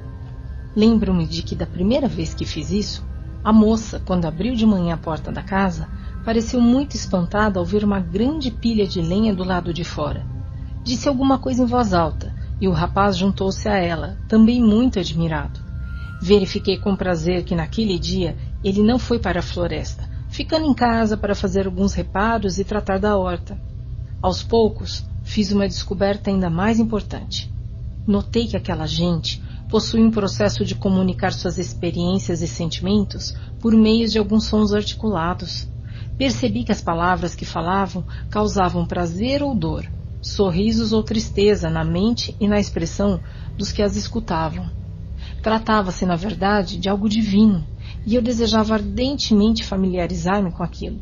Lembro-me 0.75 1.27
de 1.27 1.43
que 1.43 1.55
da 1.55 1.67
primeira 1.67 2.09
vez 2.09 2.35
que 2.35 2.45
fiz 2.45 2.71
isso, 2.71 3.05
a 3.45 3.53
moça, 3.53 4.01
quando 4.05 4.27
abriu 4.27 4.55
de 4.55 4.67
manhã 4.67 4.95
a 4.95 4.99
porta 4.99 5.31
da 5.31 5.43
casa, 5.43 5.89
pareceu 6.25 6.61
muito 6.61 6.97
espantada 6.97 7.59
ao 7.59 7.65
ver 7.65 7.85
uma 7.85 8.01
grande 8.01 8.51
pilha 8.51 8.87
de 8.87 9.01
lenha 9.01 9.35
do 9.35 9.45
lado 9.45 9.73
de 9.73 9.85
fora. 9.85 10.25
Disse 10.85 11.09
alguma 11.09 11.39
coisa 11.39 11.63
em 11.63 11.67
voz 11.67 11.93
alta, 11.93 12.33
e 12.63 12.69
o 12.69 12.71
rapaz 12.71 13.17
juntou-se 13.17 13.69
a 13.69 13.77
ela, 13.77 14.17
também 14.29 14.63
muito 14.63 15.01
admirado. 15.01 15.59
Verifiquei 16.23 16.79
com 16.79 16.95
prazer 16.95 17.43
que 17.43 17.57
naquele 17.57 17.99
dia 17.99 18.37
ele 18.63 18.85
não 18.85 19.01
foi 19.01 19.19
para 19.19 19.41
a 19.41 19.43
floresta, 19.43 20.09
ficando 20.29 20.67
em 20.67 20.73
casa 20.73 21.17
para 21.17 21.35
fazer 21.35 21.67
alguns 21.67 21.93
reparos 21.93 22.61
e 22.61 22.65
tratar 22.65 23.01
da 23.01 23.17
horta. 23.17 23.61
Aos 24.23 24.45
poucos, 24.45 25.05
fiz 25.25 25.51
uma 25.51 25.67
descoberta 25.67 26.31
ainda 26.31 26.49
mais 26.49 26.79
importante. 26.79 27.53
Notei 28.07 28.47
que 28.47 28.57
aquela 28.57 28.87
gente 28.87 29.43
possui 29.69 30.01
um 30.01 30.13
processo 30.13 30.65
de 30.65 30.77
comunicar 30.77 31.33
suas 31.33 31.59
experiências 31.59 32.43
e 32.43 32.47
sentimentos 32.47 33.35
por 33.59 33.75
meio 33.75 34.09
de 34.09 34.21
alguns 34.21 34.47
sons 34.47 34.73
articulados. 34.73 35.67
Percebi 36.17 36.63
que 36.63 36.71
as 36.71 36.81
palavras 36.81 37.35
que 37.35 37.45
falavam 37.45 38.05
causavam 38.31 38.87
prazer 38.87 39.43
ou 39.43 39.53
dor, 39.53 39.85
sorrisos 40.23 40.93
ou 40.93 41.03
tristeza 41.03 41.69
na 41.69 41.85
mente 41.85 42.37
e 42.41 42.47
na 42.47 42.61
expressão 42.61 43.21
dos 43.59 43.73
que 43.73 43.83
as 43.83 43.97
escutavam. 43.97 44.71
Tratava-se, 45.43 46.07
na 46.07 46.15
verdade, 46.15 46.79
de 46.79 46.89
algo 46.89 47.09
divino, 47.09 47.67
e 48.07 48.15
eu 48.15 48.23
desejava 48.23 48.75
ardentemente 48.75 49.65
familiarizar-me 49.65 50.53
com 50.53 50.63
aquilo. 50.63 51.01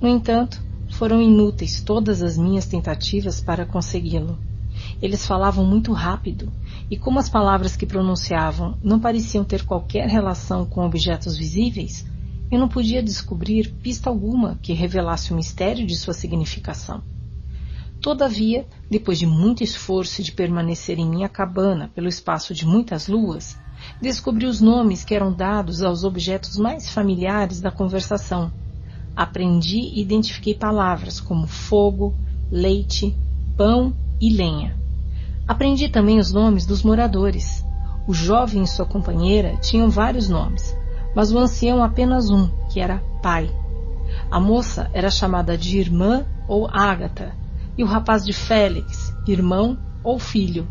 No 0.00 0.06
entanto, 0.06 0.62
foram 0.90 1.22
inúteis 1.22 1.80
todas 1.80 2.22
as 2.22 2.36
minhas 2.36 2.66
tentativas 2.66 3.40
para 3.40 3.64
consegui-lo. 3.64 4.38
Eles 5.00 5.26
falavam 5.26 5.64
muito 5.64 5.92
rápido, 5.92 6.52
e 6.90 6.96
como 6.96 7.18
as 7.18 7.30
palavras 7.30 7.74
que 7.74 7.86
pronunciavam 7.86 8.76
não 8.82 9.00
pareciam 9.00 9.44
ter 9.44 9.64
qualquer 9.64 10.08
relação 10.08 10.66
com 10.66 10.84
objetos 10.84 11.36
visíveis, 11.36 12.04
eu 12.50 12.58
não 12.58 12.68
podia 12.68 13.02
descobrir 13.02 13.72
pista 13.82 14.10
alguma 14.10 14.58
que 14.60 14.74
revelasse 14.74 15.32
o 15.32 15.36
mistério 15.36 15.86
de 15.86 15.96
sua 15.96 16.12
significação. 16.12 17.02
Todavia, 18.02 18.66
depois 18.90 19.16
de 19.16 19.26
muito 19.26 19.62
esforço 19.62 20.24
de 20.24 20.32
permanecer 20.32 20.98
em 20.98 21.08
minha 21.08 21.28
cabana 21.28 21.88
pelo 21.94 22.08
espaço 22.08 22.52
de 22.52 22.66
muitas 22.66 23.06
luas, 23.06 23.56
descobri 24.00 24.44
os 24.44 24.60
nomes 24.60 25.04
que 25.04 25.14
eram 25.14 25.32
dados 25.32 25.82
aos 25.82 26.02
objetos 26.02 26.56
mais 26.56 26.90
familiares 26.90 27.60
da 27.60 27.70
conversação. 27.70 28.50
Aprendi 29.14 29.78
e 29.78 30.02
identifiquei 30.02 30.52
palavras 30.52 31.20
como 31.20 31.46
fogo, 31.46 32.12
leite, 32.50 33.16
pão 33.56 33.94
e 34.20 34.34
lenha. 34.34 34.76
Aprendi 35.46 35.88
também 35.88 36.18
os 36.18 36.32
nomes 36.32 36.66
dos 36.66 36.82
moradores. 36.82 37.64
O 38.08 38.12
jovem 38.12 38.64
e 38.64 38.66
sua 38.66 38.84
companheira 38.84 39.56
tinham 39.58 39.88
vários 39.88 40.28
nomes, 40.28 40.76
mas 41.14 41.30
o 41.30 41.38
ancião 41.38 41.84
apenas 41.84 42.30
um, 42.30 42.50
que 42.68 42.80
era 42.80 42.98
pai. 43.22 43.48
A 44.28 44.40
moça 44.40 44.90
era 44.92 45.08
chamada 45.08 45.56
de 45.56 45.78
irmã 45.78 46.26
ou 46.48 46.68
Ágata, 46.68 47.40
e 47.76 47.82
o 47.82 47.86
rapaz 47.86 48.24
de 48.24 48.32
Félix, 48.32 49.12
irmão 49.26 49.78
ou 50.02 50.18
filho. 50.18 50.68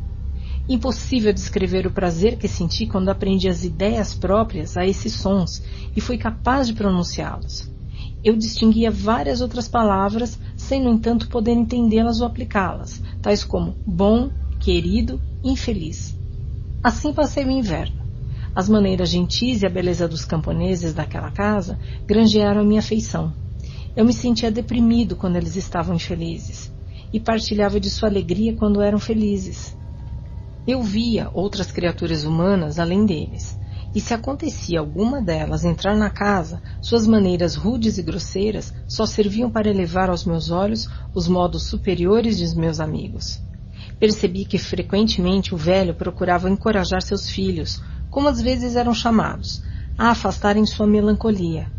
Impossível 0.70 1.34
descrever 1.34 1.88
o 1.88 1.92
prazer 1.92 2.38
que 2.38 2.48
senti 2.48 2.86
quando 2.86 3.10
aprendi 3.10 3.50
as 3.50 3.64
ideias 3.64 4.14
próprias 4.14 4.78
a 4.78 4.86
esses 4.86 5.14
sons 5.14 5.62
e 5.96 6.00
fui 6.00 6.18
capaz 6.18 6.68
de 6.68 6.74
pronunciá-los. 6.74 7.70
Eu 8.24 8.38
distinguia 8.38 8.92
várias 8.92 9.42
outras 9.42 9.68
palavras, 9.68 10.40
sem, 10.56 10.82
no 10.82 10.92
entanto, 10.92 11.28
poder 11.28 11.54
entendê-las 11.54 12.22
ou 12.22 12.28
aplicá-las, 12.28 13.02
tais 13.22 13.44
como 13.44 13.76
bom, 13.86 14.30
querido, 14.60 15.20
infeliz. 15.44 16.16
Assim 16.84 17.12
passei 17.12 17.44
o 17.44 17.50
inverno. 17.50 18.00
As 18.54 18.70
maneiras 18.70 19.10
gentis 19.10 19.64
e 19.64 19.66
a 19.66 19.70
beleza 19.70 20.08
dos 20.08 20.24
camponeses 20.24 20.94
daquela 20.94 21.32
casa 21.32 21.80
granjearam 22.06 22.62
a 22.62 22.64
minha 22.64 22.80
afeição. 22.80 23.34
Eu 23.96 24.06
me 24.06 24.14
sentia 24.14 24.52
deprimido 24.52 25.16
quando 25.16 25.38
eles 25.38 25.56
estavam 25.56 25.96
infelizes 25.96 26.71
e 27.12 27.20
partilhava 27.20 27.80
de 27.80 27.90
sua 27.90 28.10
alegria 28.10 28.56
quando 28.56 28.82
eram 28.82 29.00
felizes. 29.00 29.76
Eu 30.66 30.82
via 30.84 31.30
outras 31.34 31.72
criaturas 31.72 32.24
humanas 32.24 32.80
além 32.80 33.06
deles, 33.06 33.60
e 33.94 34.00
se 34.00 34.14
acontecia 34.14 34.80
alguma 34.80 35.22
delas 35.22 35.66
entrar 35.66 35.98
na 35.98 36.10
casa, 36.10 36.62
suas 36.80 37.06
maneiras 37.06 37.56
rudes 37.56 37.98
e 37.98 38.04
grosseiras 38.04 38.74
só 38.88 39.06
serviam 39.06 39.50
para 39.50 39.70
elevar 39.70 40.10
aos 40.10 40.24
meus 40.26 40.50
olhos 40.50 40.88
os 41.14 41.28
modos 41.28 41.64
superiores 41.64 42.38
de 42.38 42.56
meus 42.58 42.80
amigos. 42.80 43.42
Percebi 44.00 44.46
que 44.46 44.58
frequentemente 44.58 45.54
o 45.54 45.58
velho 45.58 45.94
procurava 45.94 46.50
encorajar 46.50 47.02
seus 47.02 47.30
filhos, 47.30 47.82
como 48.10 48.30
às 48.30 48.42
vezes 48.42 48.76
eram 48.76 48.94
chamados, 48.94 49.62
a 49.98 50.12
afastarem 50.12 50.66
sua 50.66 50.88
melancolia. 50.88 51.70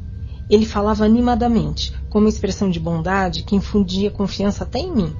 Ele 0.53 0.67
falava 0.67 1.07
animadamente, 1.07 1.95
com 2.11 2.19
uma 2.19 2.29
expressão 2.29 2.69
de 2.69 2.79
bondade 2.79 3.43
que 3.43 3.57
infundia 3.57 4.11
confiança 4.11 4.65
até 4.65 4.81
em 4.81 4.95
mim. 4.95 5.17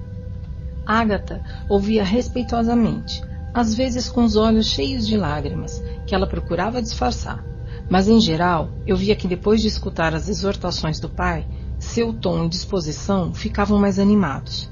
Ágata 0.85 1.43
ouvia 1.71 2.05
respeitosamente, 2.05 3.23
às 3.55 3.75
vezes 3.75 4.11
com 4.11 4.25
os 4.25 4.37
olhos 4.37 4.67
cheios 4.67 5.07
de 5.07 5.17
lágrimas, 5.17 5.83
que 6.07 6.15
ela 6.15 6.27
procurava 6.27 6.83
disfarçar. 6.83 7.43
Mas, 7.89 8.09
em 8.09 8.21
geral, 8.21 8.69
eu 8.87 8.95
via 8.95 9.17
que 9.17 9.27
depois 9.27 9.63
de 9.63 9.69
escutar 9.69 10.15
as 10.15 10.29
exortações 10.29 11.01
do 11.01 11.09
pai, 11.09 11.49
seu 11.79 12.13
tom 12.13 12.45
e 12.45 12.49
disposição 12.51 13.33
ficavam 13.33 13.79
mais 13.79 13.99
animados. 13.99 14.71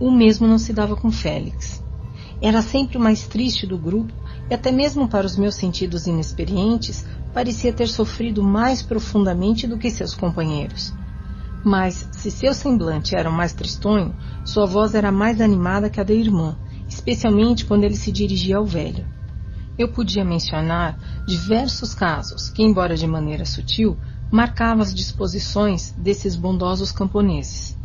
O 0.00 0.10
mesmo 0.10 0.46
não 0.46 0.58
se 0.58 0.72
dava 0.72 0.96
com 0.96 1.12
Félix. 1.12 1.84
Era 2.40 2.62
sempre 2.62 2.96
o 2.96 3.00
mais 3.00 3.26
triste 3.26 3.66
do 3.66 3.76
grupo 3.76 4.14
e 4.48 4.54
até 4.54 4.72
mesmo 4.72 5.06
para 5.06 5.26
os 5.26 5.36
meus 5.36 5.54
sentidos 5.54 6.06
inexperientes 6.06 7.04
parecia 7.38 7.72
ter 7.72 7.86
sofrido 7.86 8.42
mais 8.42 8.82
profundamente 8.82 9.64
do 9.64 9.78
que 9.78 9.92
seus 9.92 10.12
companheiros. 10.12 10.92
Mas, 11.64 12.08
se 12.10 12.32
seu 12.32 12.52
semblante 12.52 13.14
era 13.14 13.30
mais 13.30 13.52
tristonho, 13.52 14.12
sua 14.44 14.66
voz 14.66 14.92
era 14.92 15.12
mais 15.12 15.40
animada 15.40 15.88
que 15.88 16.00
a 16.00 16.02
da 16.02 16.12
irmã, 16.12 16.58
especialmente 16.88 17.64
quando 17.64 17.84
ele 17.84 17.94
se 17.94 18.10
dirigia 18.10 18.56
ao 18.56 18.66
velho. 18.66 19.06
Eu 19.78 19.86
podia 19.86 20.24
mencionar 20.24 20.98
diversos 21.28 21.94
casos 21.94 22.48
que, 22.50 22.64
embora 22.64 22.96
de 22.96 23.06
maneira 23.06 23.44
sutil, 23.44 23.96
marcavam 24.32 24.82
as 24.82 24.92
disposições 24.92 25.92
desses 25.96 26.34
bondosos 26.34 26.90
camponeses. 26.90 27.78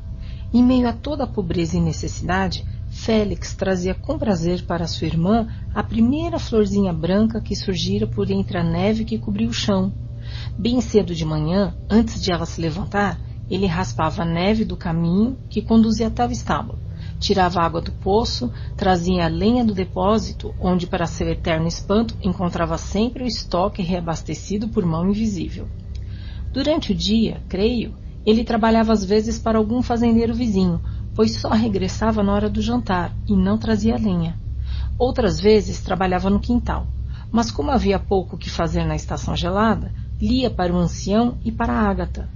Em 0.51 0.63
meio 0.63 0.89
a 0.89 0.93
toda 0.93 1.25
a 1.25 1.27
pobreza 1.27 1.77
e 1.77 1.79
necessidade, 1.79 2.65
Félix 2.93 3.53
trazia 3.53 3.93
com 3.93 4.17
prazer 4.17 4.63
para 4.65 4.87
sua 4.87 5.07
irmã 5.07 5.47
a 5.73 5.83
primeira 5.83 6.39
florzinha 6.39 6.93
branca 6.93 7.41
que 7.41 7.55
surgira 7.55 8.07
por 8.07 8.31
entre 8.31 8.57
a 8.57 8.63
neve 8.63 9.03
que 9.03 9.17
cobria 9.17 9.49
o 9.49 9.53
chão. 9.53 9.91
Bem 10.57 10.79
cedo 10.79 11.13
de 11.13 11.25
manhã, 11.25 11.75
antes 11.89 12.21
de 12.21 12.31
ela 12.31 12.45
se 12.45 12.61
levantar, 12.61 13.19
ele 13.49 13.65
raspava 13.65 14.21
a 14.21 14.25
neve 14.25 14.63
do 14.63 14.77
caminho 14.77 15.37
que 15.49 15.61
conduzia 15.61 16.07
até 16.07 16.25
o 16.25 16.31
estábulo, 16.31 16.79
tirava 17.19 17.61
água 17.61 17.81
do 17.81 17.91
poço, 17.91 18.53
trazia 18.77 19.25
a 19.25 19.27
lenha 19.27 19.65
do 19.65 19.73
depósito, 19.73 20.53
onde, 20.57 20.87
para 20.87 21.07
seu 21.07 21.27
eterno 21.27 21.67
espanto, 21.67 22.15
encontrava 22.23 22.77
sempre 22.77 23.23
o 23.23 23.27
estoque 23.27 23.81
reabastecido 23.81 24.69
por 24.69 24.85
mão 24.85 25.09
invisível. 25.09 25.67
Durante 26.53 26.93
o 26.93 26.95
dia, 26.95 27.41
creio, 27.49 27.95
ele 28.25 28.45
trabalhava 28.45 28.93
às 28.93 29.03
vezes 29.03 29.39
para 29.39 29.57
algum 29.57 29.81
fazendeiro 29.81 30.33
vizinho, 30.33 30.79
pois 31.15 31.39
só 31.39 31.49
regressava 31.49 32.23
na 32.23 32.33
hora 32.33 32.49
do 32.49 32.61
jantar 32.61 33.15
e 33.27 33.35
não 33.35 33.57
trazia 33.57 33.97
lenha. 33.97 34.37
Outras 34.97 35.39
vezes 35.39 35.81
trabalhava 35.81 36.29
no 36.29 36.39
quintal, 36.39 36.87
mas 37.31 37.51
como 37.51 37.71
havia 37.71 37.99
pouco 37.99 38.37
que 38.37 38.49
fazer 38.49 38.85
na 38.85 38.95
estação 38.95 39.35
gelada, 39.35 39.91
lia 40.21 40.49
para 40.49 40.73
o 40.73 40.77
ancião 40.77 41.37
e 41.43 41.51
para 41.51 41.73
a 41.73 41.89
Ágata. 41.89 42.29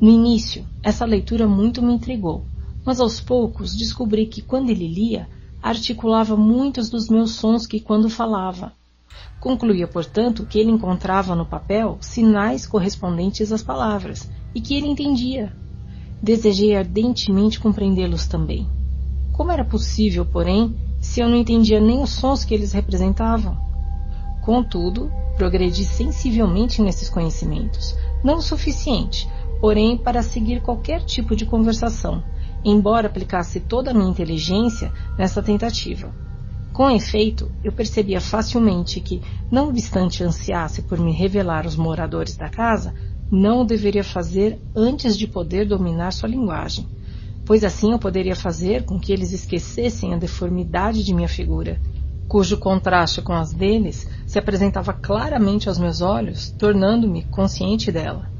No 0.00 0.08
início, 0.08 0.64
essa 0.82 1.04
leitura 1.04 1.46
muito 1.46 1.82
me 1.82 1.92
intrigou, 1.92 2.44
mas 2.84 3.00
aos 3.00 3.20
poucos 3.20 3.76
descobri 3.76 4.26
que 4.26 4.42
quando 4.42 4.70
ele 4.70 4.86
lia, 4.86 5.28
articulava 5.62 6.36
muitos 6.36 6.90
dos 6.90 7.08
meus 7.08 7.32
sons 7.32 7.66
que 7.66 7.80
quando 7.80 8.08
falava. 8.10 8.72
Concluía, 9.38 9.86
portanto, 9.86 10.46
que 10.46 10.58
ele 10.58 10.70
encontrava 10.70 11.34
no 11.34 11.46
papel 11.46 11.98
sinais 12.00 12.66
correspondentes 12.66 13.52
às 13.52 13.62
palavras 13.62 14.28
e 14.54 14.60
que 14.60 14.74
ele 14.74 14.86
entendia. 14.86 15.52
Desejei 16.22 16.76
ardentemente 16.76 17.58
compreendê-los 17.58 18.26
também. 18.26 18.68
Como 19.32 19.50
era 19.50 19.64
possível, 19.64 20.24
porém, 20.24 20.76
se 21.00 21.20
eu 21.20 21.28
não 21.28 21.36
entendia 21.36 21.80
nem 21.80 22.00
os 22.00 22.10
sons 22.10 22.44
que 22.44 22.54
eles 22.54 22.72
representavam? 22.72 23.56
Contudo, 24.40 25.10
progredi 25.36 25.84
sensivelmente 25.84 26.80
nesses 26.80 27.08
conhecimentos, 27.08 27.96
não 28.22 28.36
o 28.36 28.42
suficiente, 28.42 29.28
porém, 29.60 29.96
para 29.96 30.22
seguir 30.22 30.62
qualquer 30.62 31.02
tipo 31.02 31.34
de 31.34 31.44
conversação, 31.44 32.22
embora 32.64 33.08
aplicasse 33.08 33.58
toda 33.58 33.90
a 33.90 33.94
minha 33.94 34.10
inteligência 34.10 34.92
nessa 35.18 35.42
tentativa. 35.42 36.14
Com 36.72 36.88
efeito, 36.88 37.50
eu 37.64 37.72
percebia 37.72 38.20
facilmente 38.20 39.00
que, 39.00 39.20
não 39.50 39.70
obstante 39.70 40.22
ansiasse 40.22 40.82
por 40.82 41.00
me 41.00 41.12
revelar 41.12 41.66
os 41.66 41.74
moradores 41.74 42.36
da 42.36 42.48
casa, 42.48 42.94
não 43.34 43.62
o 43.62 43.64
deveria 43.64 44.04
fazer 44.04 44.60
antes 44.76 45.16
de 45.16 45.26
poder 45.26 45.66
dominar 45.66 46.12
sua 46.12 46.28
linguagem, 46.28 46.86
pois 47.46 47.64
assim 47.64 47.92
eu 47.92 47.98
poderia 47.98 48.36
fazer 48.36 48.84
com 48.84 49.00
que 49.00 49.10
eles 49.10 49.32
esquecessem 49.32 50.12
a 50.12 50.18
deformidade 50.18 51.02
de 51.02 51.14
minha 51.14 51.28
figura, 51.28 51.80
cujo 52.28 52.58
contraste 52.58 53.22
com 53.22 53.32
as 53.32 53.50
deles 53.54 54.06
se 54.26 54.38
apresentava 54.38 54.92
claramente 54.92 55.66
aos 55.66 55.78
meus 55.78 56.02
olhos, 56.02 56.50
tornando-me 56.58 57.22
consciente 57.22 57.90
dela. 57.90 58.30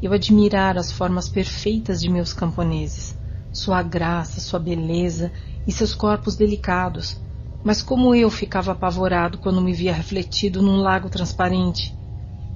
Eu 0.00 0.12
admirara 0.12 0.78
as 0.78 0.92
formas 0.92 1.28
perfeitas 1.28 2.00
de 2.00 2.08
meus 2.08 2.32
camponeses, 2.32 3.18
sua 3.52 3.82
graça, 3.82 4.40
sua 4.40 4.60
beleza 4.60 5.32
e 5.66 5.72
seus 5.72 5.96
corpos 5.96 6.36
delicados, 6.36 7.20
mas 7.64 7.82
como 7.82 8.14
eu 8.14 8.30
ficava 8.30 8.70
apavorado 8.70 9.36
quando 9.36 9.60
me 9.60 9.72
via 9.72 9.92
refletido 9.92 10.62
num 10.62 10.76
lago 10.76 11.10
transparente. 11.10 11.92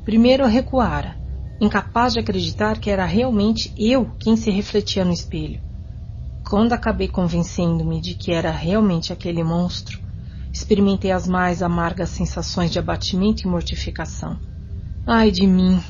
Primeiro 0.04 0.44
eu 0.44 0.48
recuara, 0.48 1.20
incapaz 1.62 2.12
de 2.12 2.18
acreditar 2.18 2.80
que 2.80 2.90
era 2.90 3.04
realmente 3.04 3.72
eu 3.76 4.10
quem 4.18 4.36
se 4.36 4.50
refletia 4.50 5.04
no 5.04 5.12
espelho. 5.12 5.60
Quando 6.44 6.72
acabei 6.72 7.06
convencendo-me 7.06 8.00
de 8.00 8.16
que 8.16 8.32
era 8.32 8.50
realmente 8.50 9.12
aquele 9.12 9.44
monstro, 9.44 10.00
experimentei 10.52 11.12
as 11.12 11.28
mais 11.28 11.62
amargas 11.62 12.10
sensações 12.10 12.72
de 12.72 12.80
abatimento 12.80 13.46
e 13.46 13.46
mortificação. 13.46 14.36
Ai 15.06 15.30
de 15.30 15.46
mim! 15.46 15.80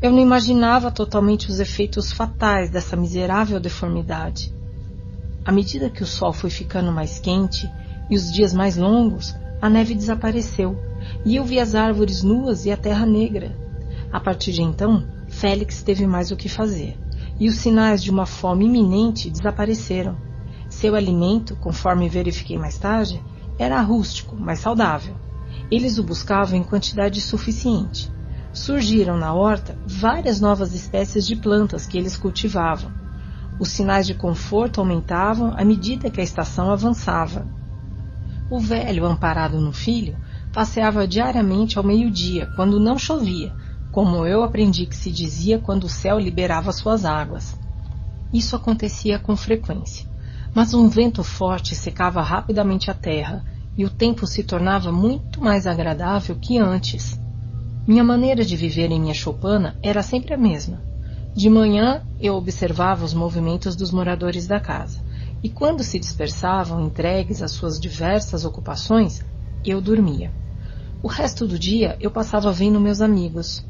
Eu 0.00 0.12
não 0.12 0.20
imaginava 0.20 0.88
totalmente 0.88 1.50
os 1.50 1.58
efeitos 1.58 2.12
fatais 2.12 2.70
dessa 2.70 2.94
miserável 2.94 3.58
deformidade. 3.58 4.52
À 5.44 5.50
medida 5.50 5.90
que 5.90 6.04
o 6.04 6.06
sol 6.06 6.32
foi 6.32 6.48
ficando 6.48 6.92
mais 6.92 7.18
quente 7.18 7.68
e 8.08 8.14
os 8.14 8.32
dias 8.32 8.54
mais 8.54 8.76
longos, 8.76 9.34
a 9.60 9.68
neve 9.68 9.96
desapareceu 9.96 10.78
e 11.24 11.34
eu 11.34 11.44
vi 11.44 11.58
as 11.58 11.74
árvores 11.74 12.22
nuas 12.22 12.66
e 12.66 12.70
a 12.70 12.76
terra 12.76 13.04
negra. 13.04 13.67
A 14.10 14.18
partir 14.18 14.52
de 14.52 14.62
então, 14.62 15.06
Félix 15.28 15.82
teve 15.82 16.06
mais 16.06 16.30
o 16.30 16.36
que 16.36 16.48
fazer, 16.48 16.98
e 17.38 17.48
os 17.48 17.56
sinais 17.56 18.02
de 18.02 18.10
uma 18.10 18.24
fome 18.24 18.64
iminente 18.64 19.30
desapareceram. 19.30 20.16
Seu 20.68 20.94
alimento, 20.94 21.56
conforme 21.56 22.08
verifiquei 22.08 22.58
mais 22.58 22.78
tarde, 22.78 23.22
era 23.58 23.80
rústico, 23.80 24.36
mas 24.38 24.60
saudável. 24.60 25.14
Eles 25.70 25.98
o 25.98 26.02
buscavam 26.02 26.58
em 26.58 26.62
quantidade 26.62 27.20
suficiente. 27.20 28.10
Surgiram 28.52 29.18
na 29.18 29.34
horta 29.34 29.78
várias 29.86 30.40
novas 30.40 30.74
espécies 30.74 31.26
de 31.26 31.36
plantas 31.36 31.86
que 31.86 31.98
eles 31.98 32.16
cultivavam. 32.16 32.90
Os 33.60 33.68
sinais 33.68 34.06
de 34.06 34.14
conforto 34.14 34.80
aumentavam 34.80 35.52
à 35.56 35.64
medida 35.64 36.10
que 36.10 36.20
a 36.20 36.24
estação 36.24 36.70
avançava. 36.70 37.46
O 38.50 38.58
velho, 38.58 39.04
amparado 39.04 39.60
no 39.60 39.72
filho, 39.72 40.16
passeava 40.52 41.06
diariamente 41.06 41.76
ao 41.76 41.84
meio-dia, 41.84 42.50
quando 42.56 42.80
não 42.80 42.98
chovia, 42.98 43.52
como 43.90 44.26
eu 44.26 44.42
aprendi 44.42 44.86
que 44.86 44.96
se 44.96 45.10
dizia 45.10 45.58
quando 45.58 45.84
o 45.84 45.88
céu 45.88 46.18
liberava 46.18 46.72
suas 46.72 47.04
águas. 47.04 47.56
Isso 48.32 48.54
acontecia 48.54 49.18
com 49.18 49.36
frequência, 49.36 50.06
mas 50.54 50.74
um 50.74 50.88
vento 50.88 51.24
forte 51.24 51.74
secava 51.74 52.20
rapidamente 52.20 52.90
a 52.90 52.94
terra 52.94 53.44
e 53.76 53.84
o 53.84 53.90
tempo 53.90 54.26
se 54.26 54.42
tornava 54.42 54.92
muito 54.92 55.40
mais 55.40 55.66
agradável 55.66 56.36
que 56.36 56.58
antes. 56.58 57.18
Minha 57.86 58.04
maneira 58.04 58.44
de 58.44 58.56
viver 58.56 58.90
em 58.90 59.00
minha 59.00 59.14
choupana 59.14 59.78
era 59.82 60.02
sempre 60.02 60.34
a 60.34 60.36
mesma. 60.36 60.82
De 61.34 61.48
manhã 61.48 62.02
eu 62.20 62.34
observava 62.34 63.04
os 63.04 63.14
movimentos 63.14 63.76
dos 63.76 63.90
moradores 63.90 64.46
da 64.46 64.60
casa, 64.60 65.00
e 65.42 65.48
quando 65.48 65.84
se 65.84 65.98
dispersavam 65.98 66.84
entregues 66.84 67.40
às 67.40 67.52
suas 67.52 67.78
diversas 67.78 68.44
ocupações, 68.44 69.22
eu 69.64 69.80
dormia. 69.80 70.34
O 71.00 71.06
resto 71.06 71.46
do 71.46 71.58
dia 71.58 71.96
eu 72.00 72.10
passava 72.10 72.50
vendo 72.50 72.80
meus 72.80 73.00
amigos, 73.00 73.64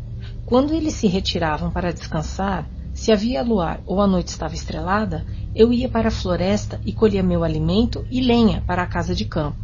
quando 0.49 0.73
eles 0.73 0.95
se 0.95 1.07
retiravam 1.07 1.71
para 1.71 1.93
descansar, 1.93 2.67
se 2.95 3.13
havia 3.13 3.43
luar 3.43 3.83
ou 3.85 4.01
a 4.01 4.07
noite 4.07 4.29
estava 4.29 4.55
estrelada, 4.55 5.27
eu 5.55 5.71
ia 5.71 5.91
para 5.91 6.09
a 6.09 6.11
floresta 6.11 6.81
e 6.87 6.91
colhia 6.91 7.23
meu 7.23 7.45
alimento 7.45 8.07
e 8.11 8.23
lenha 8.23 8.63
para 8.67 8.83
a 8.83 8.87
casa 8.87 9.15
de 9.15 9.27
campo. 9.27 9.59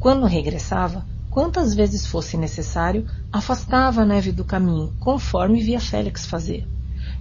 Quando 0.00 0.26
regressava, 0.26 1.06
quantas 1.30 1.76
vezes 1.76 2.08
fosse 2.08 2.36
necessário, 2.36 3.06
afastava 3.32 4.02
a 4.02 4.04
neve 4.04 4.32
do 4.32 4.44
caminho, 4.44 4.92
conforme 4.98 5.62
via 5.62 5.78
Félix 5.78 6.26
fazer. 6.26 6.66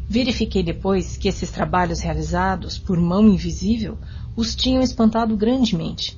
Verifiquei 0.10 0.64
depois 0.64 1.16
que 1.16 1.28
esses 1.28 1.52
trabalhos 1.52 2.00
realizados 2.00 2.80
por 2.80 2.98
mão 2.98 3.28
invisível 3.28 4.00
os 4.36 4.56
tinham 4.56 4.82
espantado 4.82 5.38
grandemente. 5.38 6.18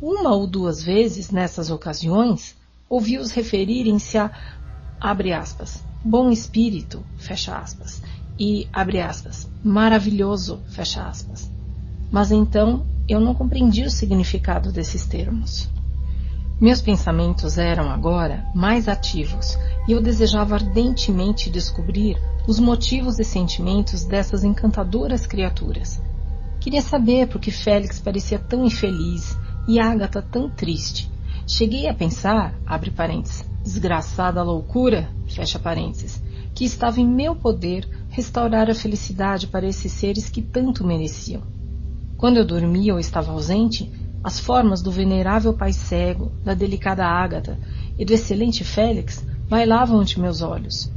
Uma 0.00 0.32
ou 0.32 0.46
duas 0.46 0.80
vezes, 0.80 1.32
nessas 1.32 1.72
ocasiões, 1.72 2.54
ouvi-os 2.88 3.32
referirem-se 3.32 4.16
a, 4.16 4.30
abre 5.00 5.32
aspas, 5.32 5.89
bom 6.04 6.30
espírito, 6.30 7.04
fecha 7.16 7.56
aspas, 7.56 8.02
e, 8.38 8.66
abre 8.72 9.00
aspas, 9.00 9.50
maravilhoso, 9.62 10.62
fecha 10.68 11.02
aspas. 11.02 11.50
Mas 12.10 12.32
então 12.32 12.86
eu 13.08 13.20
não 13.20 13.34
compreendi 13.34 13.84
o 13.84 13.90
significado 13.90 14.72
desses 14.72 15.04
termos. 15.04 15.68
Meus 16.60 16.80
pensamentos 16.80 17.56
eram 17.58 17.90
agora 17.90 18.44
mais 18.54 18.88
ativos 18.88 19.58
e 19.88 19.92
eu 19.92 20.02
desejava 20.02 20.56
ardentemente 20.56 21.48
descobrir 21.48 22.18
os 22.46 22.58
motivos 22.58 23.18
e 23.18 23.24
sentimentos 23.24 24.04
dessas 24.04 24.44
encantadoras 24.44 25.26
criaturas. 25.26 26.02
Queria 26.60 26.82
saber 26.82 27.28
por 27.28 27.40
que 27.40 27.50
Félix 27.50 27.98
parecia 27.98 28.38
tão 28.38 28.66
infeliz 28.66 29.36
e 29.66 29.80
Ágata 29.80 30.20
tão 30.20 30.50
triste. 30.50 31.10
Cheguei 31.52 31.88
a 31.88 31.92
pensar, 31.92 32.54
abre 32.64 32.92
parênteses, 32.92 33.44
desgraçada 33.64 34.40
loucura, 34.40 35.10
fecha 35.26 35.58
parênteses, 35.58 36.22
que 36.54 36.64
estava 36.64 37.00
em 37.00 37.06
meu 37.06 37.34
poder 37.34 37.88
restaurar 38.08 38.70
a 38.70 38.74
felicidade 38.74 39.48
para 39.48 39.66
esses 39.66 39.90
seres 39.90 40.30
que 40.30 40.40
tanto 40.40 40.86
mereciam. 40.86 41.42
Quando 42.16 42.36
eu 42.36 42.46
dormia 42.46 42.94
ou 42.94 43.00
estava 43.00 43.32
ausente, 43.32 43.90
as 44.22 44.38
formas 44.38 44.80
do 44.80 44.92
venerável 44.92 45.52
pai 45.52 45.72
cego, 45.72 46.30
da 46.44 46.54
delicada 46.54 47.04
Ágata 47.04 47.58
e 47.98 48.04
do 48.04 48.14
excelente 48.14 48.62
Félix 48.62 49.26
bailavam 49.48 49.98
ante 49.98 50.20
meus 50.20 50.42
olhos. 50.42 50.88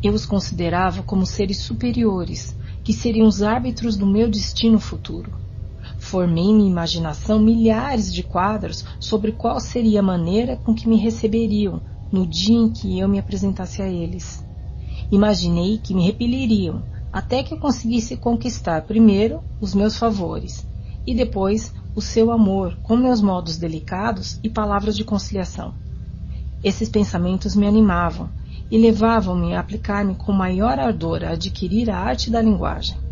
Eu 0.00 0.12
os 0.12 0.24
considerava 0.24 1.02
como 1.02 1.26
seres 1.26 1.58
superiores, 1.58 2.56
que 2.84 2.92
seriam 2.92 3.26
os 3.26 3.42
árbitros 3.42 3.96
do 3.96 4.06
meu 4.06 4.30
destino 4.30 4.78
futuro. 4.78 5.47
Formei 5.98 6.44
em 6.44 6.54
minha 6.54 6.70
imaginação 6.70 7.38
milhares 7.38 8.12
de 8.12 8.22
quadros 8.22 8.84
sobre 9.00 9.32
qual 9.32 9.60
seria 9.60 10.00
a 10.00 10.02
maneira 10.02 10.56
com 10.56 10.74
que 10.74 10.88
me 10.88 10.96
receberiam 10.96 11.82
no 12.10 12.26
dia 12.26 12.56
em 12.56 12.72
que 12.72 12.98
eu 12.98 13.08
me 13.08 13.18
apresentasse 13.18 13.82
a 13.82 13.88
eles. 13.88 14.42
Imaginei 15.10 15.78
que 15.78 15.92
me 15.92 16.06
repeliriam 16.06 16.82
até 17.12 17.42
que 17.42 17.52
eu 17.52 17.58
conseguisse 17.58 18.16
conquistar 18.16 18.82
primeiro 18.82 19.40
os 19.60 19.74
meus 19.74 19.96
favores 19.96 20.66
e 21.06 21.14
depois 21.14 21.72
o 21.94 22.00
seu 22.00 22.30
amor 22.30 22.78
com 22.82 22.96
meus 22.96 23.20
modos 23.20 23.56
delicados 23.56 24.38
e 24.42 24.48
palavras 24.48 24.96
de 24.96 25.04
conciliação. 25.04 25.74
Esses 26.62 26.88
pensamentos 26.88 27.56
me 27.56 27.66
animavam 27.66 28.30
e 28.70 28.78
levavam-me 28.78 29.54
a 29.54 29.60
aplicar-me 29.60 30.14
com 30.14 30.32
maior 30.32 30.78
ardor 30.78 31.24
a 31.24 31.30
adquirir 31.30 31.90
a 31.90 31.98
arte 31.98 32.30
da 32.30 32.40
linguagem. 32.40 33.07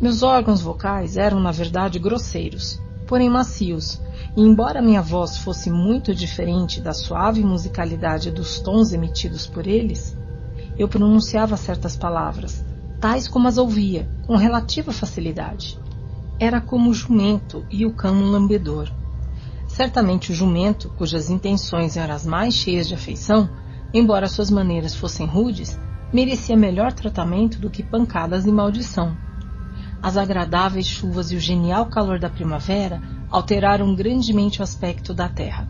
Meus 0.00 0.22
órgãos 0.22 0.60
vocais 0.60 1.16
eram, 1.16 1.40
na 1.40 1.50
verdade, 1.50 1.98
grosseiros, 1.98 2.80
porém 3.06 3.28
macios, 3.28 4.00
e 4.36 4.40
embora 4.40 4.82
minha 4.82 5.02
voz 5.02 5.38
fosse 5.38 5.70
muito 5.70 6.14
diferente 6.14 6.80
da 6.80 6.92
suave 6.92 7.42
musicalidade 7.42 8.30
dos 8.30 8.58
tons 8.60 8.92
emitidos 8.92 9.46
por 9.46 9.66
eles, 9.66 10.16
eu 10.76 10.88
pronunciava 10.88 11.56
certas 11.56 11.96
palavras, 11.96 12.64
tais 13.00 13.28
como 13.28 13.46
as 13.46 13.58
ouvia, 13.58 14.08
com 14.26 14.36
relativa 14.36 14.92
facilidade. 14.92 15.78
Era 16.38 16.60
como 16.60 16.90
o 16.90 16.94
jumento 16.94 17.64
e 17.70 17.86
o 17.86 17.94
cão 17.94 18.20
lambedor. 18.22 18.90
Certamente 19.68 20.32
o 20.32 20.34
jumento, 20.34 20.88
cujas 20.90 21.30
intenções 21.30 21.96
eram 21.96 22.14
as 22.14 22.26
mais 22.26 22.54
cheias 22.54 22.88
de 22.88 22.94
afeição, 22.94 23.48
embora 23.92 24.26
suas 24.26 24.50
maneiras 24.50 24.94
fossem 24.94 25.26
rudes, 25.26 25.78
merecia 26.12 26.56
melhor 26.56 26.92
tratamento 26.92 27.60
do 27.60 27.70
que 27.70 27.82
pancadas 27.82 28.46
e 28.46 28.52
maldição. 28.52 29.16
As 30.04 30.18
agradáveis 30.18 30.86
chuvas 30.86 31.32
e 31.32 31.36
o 31.36 31.40
genial 31.40 31.86
calor 31.86 32.18
da 32.18 32.28
primavera 32.28 33.00
alteraram 33.30 33.94
grandemente 33.94 34.60
o 34.60 34.62
aspecto 34.62 35.14
da 35.14 35.30
terra. 35.30 35.66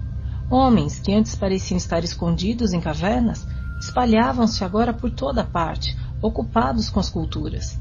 Homens 0.50 0.98
que 0.98 1.14
antes 1.14 1.36
pareciam 1.36 1.76
estar 1.76 2.02
escondidos 2.02 2.72
em 2.72 2.80
cavernas 2.80 3.46
espalhavam-se 3.78 4.64
agora 4.64 4.92
por 4.92 5.12
toda 5.12 5.44
parte, 5.44 5.96
ocupados 6.20 6.90
com 6.90 6.98
as 6.98 7.08
culturas. 7.08 7.78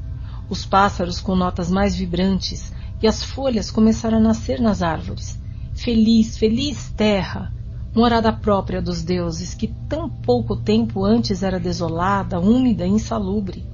Os 0.48 0.64
pássaros 0.64 1.20
com 1.20 1.34
notas 1.34 1.68
mais 1.68 1.96
vibrantes 1.96 2.72
e 3.02 3.08
as 3.08 3.24
folhas 3.24 3.68
começaram 3.68 4.18
a 4.18 4.20
nascer 4.20 4.60
nas 4.60 4.80
árvores. 4.80 5.36
Feliz, 5.74 6.38
feliz 6.38 6.88
terra! 6.96 7.52
Morada 7.92 8.32
própria 8.32 8.80
dos 8.80 9.02
deuses, 9.02 9.54
que 9.54 9.74
tão 9.88 10.08
pouco 10.08 10.54
tempo 10.54 11.04
antes 11.04 11.42
era 11.42 11.58
desolada, 11.58 12.38
úmida 12.38 12.86
e 12.86 12.90
insalubre. 12.90 13.73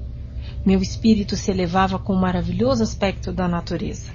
Meu 0.64 0.82
espírito 0.82 1.36
se 1.36 1.50
elevava 1.50 1.98
com 1.98 2.12
o 2.12 2.20
maravilhoso 2.20 2.82
aspecto 2.82 3.32
da 3.32 3.48
natureza. 3.48 4.12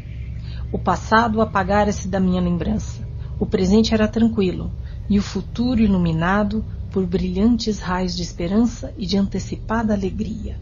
O 0.71 0.77
passado 0.77 1.41
apagara-se 1.41 2.07
da 2.07 2.19
minha 2.19 2.41
lembrança. 2.41 3.07
O 3.39 3.45
presente 3.45 3.93
era 3.93 4.07
tranquilo 4.07 4.71
e 5.09 5.17
o 5.17 5.23
futuro 5.23 5.81
iluminado 5.81 6.63
por 6.91 7.05
brilhantes 7.05 7.79
raios 7.79 8.15
de 8.15 8.21
esperança 8.21 8.93
e 8.97 9.05
de 9.05 9.17
antecipada 9.17 9.93
alegria. 9.93 10.59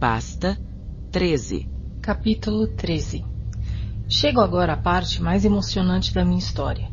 Pasta 0.00 0.58
13 1.12 1.68
Capítulo 2.02 2.66
13 2.66 3.24
Chego 4.08 4.40
agora 4.40 4.74
à 4.74 4.76
parte 4.76 5.22
mais 5.22 5.44
emocionante 5.44 6.12
da 6.12 6.24
minha 6.24 6.38
história. 6.38 6.90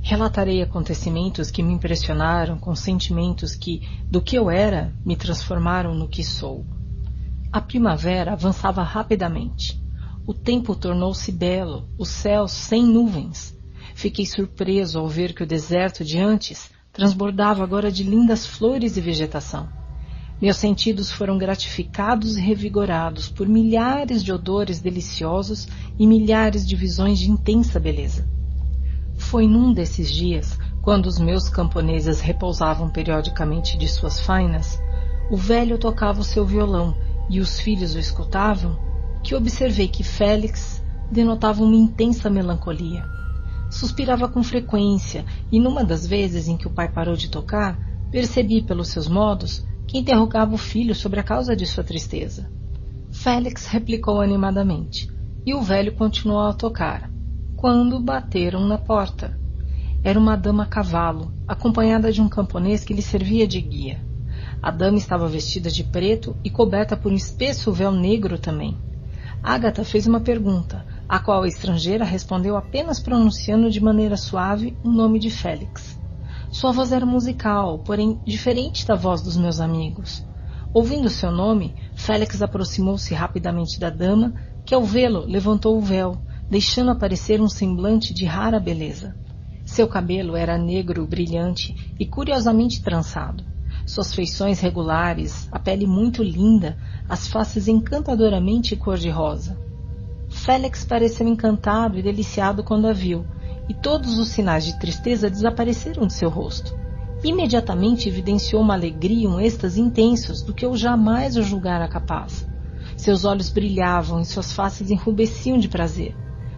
Relatarei 0.00 0.62
acontecimentos 0.62 1.50
que 1.50 1.62
me 1.62 1.72
impressionaram 1.72 2.56
com 2.56 2.74
sentimentos 2.74 3.56
que, 3.56 3.82
do 4.08 4.22
que 4.22 4.36
eu 4.36 4.48
era, 4.48 4.94
me 5.04 5.16
transformaram 5.16 5.94
no 5.94 6.08
que 6.08 6.22
sou. 6.22 6.64
A 7.52 7.60
primavera 7.60 8.32
avançava 8.32 8.82
rapidamente. 8.82 9.80
O 10.26 10.34
tempo 10.34 10.74
tornou-se 10.74 11.30
belo, 11.30 11.88
o 11.96 12.04
céu 12.04 12.48
sem 12.48 12.84
nuvens. 12.84 13.56
Fiquei 13.94 14.26
surpreso 14.26 14.98
ao 14.98 15.08
ver 15.08 15.32
que 15.32 15.42
o 15.42 15.46
deserto 15.46 16.04
de 16.04 16.18
antes 16.18 16.70
transbordava 16.92 17.62
agora 17.62 17.90
de 17.90 18.02
lindas 18.02 18.46
flores 18.46 18.96
e 18.96 19.00
vegetação. 19.00 19.68
Meus 20.40 20.56
sentidos 20.56 21.10
foram 21.10 21.38
gratificados 21.38 22.36
e 22.36 22.40
revigorados 22.40 23.28
por 23.28 23.48
milhares 23.48 24.22
de 24.22 24.32
odores 24.32 24.80
deliciosos 24.80 25.66
e 25.98 26.06
milhares 26.06 26.66
de 26.66 26.76
visões 26.76 27.18
de 27.18 27.30
intensa 27.30 27.80
beleza. 27.80 28.28
Foi 29.16 29.46
num 29.46 29.72
desses 29.72 30.12
dias, 30.12 30.58
quando 30.82 31.06
os 31.06 31.18
meus 31.18 31.48
camponeses 31.48 32.20
repousavam 32.20 32.90
periodicamente 32.90 33.78
de 33.78 33.88
suas 33.88 34.20
fainas, 34.20 34.78
o 35.30 35.36
velho 35.36 35.78
tocava 35.78 36.20
o 36.20 36.24
seu 36.24 36.44
violão 36.44 36.94
e 37.28 37.40
os 37.40 37.58
filhos 37.60 37.94
o 37.94 37.98
escutavam, 37.98 38.78
que 39.22 39.34
observei 39.34 39.88
que 39.88 40.04
Félix 40.04 40.82
denotava 41.10 41.62
uma 41.62 41.76
intensa 41.76 42.30
melancolia. 42.30 43.04
Suspirava 43.70 44.28
com 44.28 44.42
frequência, 44.42 45.24
e 45.50 45.58
numa 45.58 45.84
das 45.84 46.06
vezes 46.06 46.48
em 46.48 46.56
que 46.56 46.66
o 46.66 46.70
pai 46.70 46.88
parou 46.88 47.16
de 47.16 47.28
tocar, 47.28 47.78
percebi 48.10 48.62
pelos 48.62 48.88
seus 48.88 49.08
modos 49.08 49.66
que 49.86 49.98
interrogava 49.98 50.54
o 50.54 50.58
filho 50.58 50.94
sobre 50.94 51.20
a 51.20 51.24
causa 51.24 51.56
de 51.56 51.66
sua 51.66 51.84
tristeza. 51.84 52.50
Félix 53.10 53.66
replicou 53.66 54.20
animadamente, 54.20 55.10
e 55.44 55.54
o 55.54 55.62
velho 55.62 55.94
continuou 55.94 56.40
a 56.40 56.52
tocar, 56.52 57.10
quando 57.56 58.00
bateram 58.00 58.66
na 58.66 58.78
porta. 58.78 59.38
Era 60.04 60.18
uma 60.18 60.36
dama 60.36 60.64
a 60.64 60.66
cavalo, 60.66 61.32
acompanhada 61.48 62.12
de 62.12 62.20
um 62.20 62.28
camponês 62.28 62.84
que 62.84 62.94
lhe 62.94 63.02
servia 63.02 63.46
de 63.46 63.60
guia. 63.60 64.05
A 64.62 64.70
dama 64.70 64.98
estava 64.98 65.28
vestida 65.28 65.70
de 65.70 65.84
preto 65.84 66.36
e 66.42 66.50
coberta 66.50 66.96
por 66.96 67.12
um 67.12 67.14
espesso 67.14 67.72
véu 67.72 67.92
negro 67.92 68.38
também. 68.38 68.76
Agatha 69.42 69.84
fez 69.84 70.06
uma 70.06 70.20
pergunta, 70.20 70.84
a 71.08 71.18
qual 71.18 71.42
a 71.42 71.48
estrangeira 71.48 72.04
respondeu 72.04 72.56
apenas 72.56 72.98
pronunciando 72.98 73.70
de 73.70 73.80
maneira 73.80 74.16
suave 74.16 74.76
o 74.82 74.90
nome 74.90 75.18
de 75.18 75.30
Félix. 75.30 75.96
Sua 76.50 76.72
voz 76.72 76.90
era 76.90 77.06
musical, 77.06 77.78
porém 77.80 78.20
diferente 78.26 78.86
da 78.86 78.94
voz 78.94 79.22
dos 79.22 79.36
meus 79.36 79.60
amigos. 79.60 80.24
Ouvindo 80.74 81.08
seu 81.08 81.30
nome, 81.30 81.74
Félix 81.94 82.42
aproximou-se 82.42 83.14
rapidamente 83.14 83.78
da 83.78 83.88
dama, 83.88 84.34
que 84.64 84.74
ao 84.74 84.82
vê-lo 84.82 85.20
levantou 85.26 85.76
o 85.76 85.80
véu, 85.80 86.18
deixando 86.50 86.90
aparecer 86.90 87.40
um 87.40 87.48
semblante 87.48 88.12
de 88.12 88.24
rara 88.24 88.58
beleza. 88.58 89.14
Seu 89.64 89.86
cabelo 89.86 90.36
era 90.36 90.58
negro 90.58 91.06
brilhante 91.06 91.74
e 91.98 92.06
curiosamente 92.06 92.82
trançado. 92.82 93.44
Suas 93.86 94.12
feições 94.12 94.58
regulares, 94.58 95.48
a 95.52 95.60
pele 95.60 95.86
muito 95.86 96.20
linda, 96.20 96.76
as 97.08 97.28
faces 97.28 97.68
encantadoramente 97.68 98.74
cor-de-rosa. 98.74 99.56
Félix 100.28 100.84
pareceu 100.84 101.28
encantado 101.28 101.96
e 101.96 102.02
deliciado 102.02 102.64
quando 102.64 102.88
a 102.88 102.92
viu, 102.92 103.24
e 103.68 103.74
todos 103.74 104.18
os 104.18 104.26
sinais 104.26 104.64
de 104.64 104.76
tristeza 104.80 105.30
desapareceram 105.30 106.04
de 106.04 106.14
seu 106.14 106.28
rosto. 106.28 106.76
Imediatamente 107.22 108.08
evidenciou 108.08 108.60
uma 108.60 108.74
alegria 108.74 109.22
e 109.22 109.28
um 109.28 109.40
êxtase 109.40 109.80
intensos 109.80 110.42
do 110.42 110.52
que 110.52 110.66
eu 110.66 110.76
jamais 110.76 111.36
o 111.36 111.42
julgara 111.42 111.86
capaz. 111.86 112.44
Seus 112.96 113.24
olhos 113.24 113.50
brilhavam 113.50 114.20
e 114.20 114.24
suas 114.24 114.52
faces 114.52 114.90
enrubesciam 114.90 115.58
de 115.58 115.68
prazer. 115.68 116.12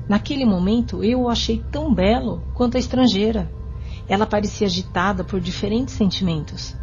Naquele 0.08 0.47
momento 0.47 1.05
eu 1.05 1.24
o 1.24 1.28
achei 1.28 1.62
tão 1.70 1.92
belo 1.92 2.42
quanto 2.55 2.78
a 2.78 2.81
estrangeira. 2.81 3.52
Ela 4.08 4.26
parecia 4.26 4.66
agitada 4.66 5.23
por 5.23 5.40
diferentes 5.40 5.92
sentimentos. 5.92 6.74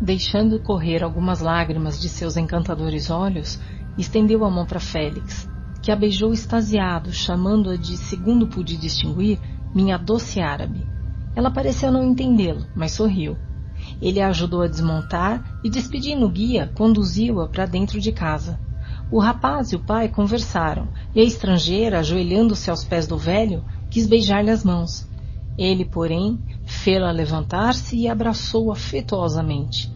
Deixando 0.00 0.60
correr 0.60 1.02
algumas 1.02 1.40
lágrimas 1.40 2.00
de 2.00 2.08
seus 2.08 2.36
encantadores 2.36 3.10
olhos, 3.10 3.60
estendeu 3.96 4.44
a 4.44 4.50
mão 4.50 4.64
para 4.64 4.78
Félix, 4.78 5.50
que 5.82 5.90
a 5.90 5.96
beijou 5.96 6.32
extasiado, 6.32 7.12
chamando-a 7.12 7.76
de, 7.76 7.96
segundo 7.96 8.46
pude 8.46 8.76
distinguir, 8.76 9.40
minha 9.74 9.96
doce 9.96 10.40
árabe. 10.40 10.86
Ela 11.34 11.50
pareceu 11.50 11.90
não 11.90 12.04
entendê-lo, 12.04 12.64
mas 12.76 12.92
sorriu. 12.92 13.36
Ele 14.00 14.20
a 14.20 14.28
ajudou 14.28 14.62
a 14.62 14.68
desmontar 14.68 15.58
e, 15.64 15.70
despedindo 15.70 16.26
o 16.26 16.30
guia, 16.30 16.70
conduziu-a 16.74 17.48
para 17.48 17.66
dentro 17.66 18.00
de 18.00 18.12
casa. 18.12 18.60
O 19.10 19.18
rapaz 19.18 19.72
e 19.72 19.76
o 19.76 19.80
pai 19.80 20.08
conversaram, 20.08 20.88
e 21.14 21.20
a 21.20 21.24
estrangeira, 21.24 21.98
ajoelhando-se 21.98 22.70
aos 22.70 22.84
pés 22.84 23.06
do 23.06 23.16
velho, 23.16 23.64
quis 23.90 24.06
beijar-lhe 24.06 24.50
as 24.50 24.62
mãos. 24.62 25.08
Ele, 25.56 25.84
porém, 25.84 26.38
Fê-la 26.70 27.10
levantar-se 27.10 27.96
e 27.96 28.06
abraçou 28.06 28.70
afetuosamente. 28.70 29.90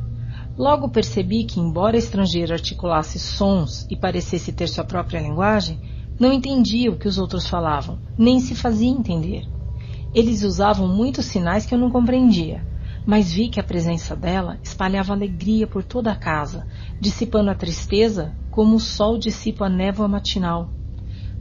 Logo 0.56 0.88
percebi 0.88 1.44
que, 1.44 1.60
embora 1.60 1.96
a 1.96 1.98
estrangeira 1.98 2.54
articulasse 2.54 3.18
sons 3.18 3.86
e 3.90 3.94
parecesse 3.94 4.52
ter 4.52 4.66
sua 4.68 4.82
própria 4.82 5.20
linguagem, 5.20 5.78
não 6.18 6.32
entendia 6.32 6.90
o 6.90 6.96
que 6.96 7.06
os 7.06 7.18
outros 7.18 7.46
falavam, 7.46 7.98
nem 8.16 8.40
se 8.40 8.54
fazia 8.54 8.88
entender. 8.88 9.44
Eles 10.14 10.42
usavam 10.44 10.88
muitos 10.88 11.26
sinais 11.26 11.66
que 11.66 11.74
eu 11.74 11.78
não 11.78 11.90
compreendia, 11.90 12.66
mas 13.06 13.30
vi 13.30 13.50
que 13.50 13.60
a 13.60 13.64
presença 13.64 14.16
dela 14.16 14.58
espalhava 14.62 15.12
alegria 15.12 15.66
por 15.66 15.84
toda 15.84 16.10
a 16.10 16.16
casa, 16.16 16.66
dissipando 16.98 17.50
a 17.50 17.54
tristeza 17.54 18.34
como 18.50 18.76
o 18.76 18.80
sol 18.80 19.18
dissipa 19.18 19.66
a 19.66 19.70
névoa 19.70 20.08
matinal. 20.08 20.70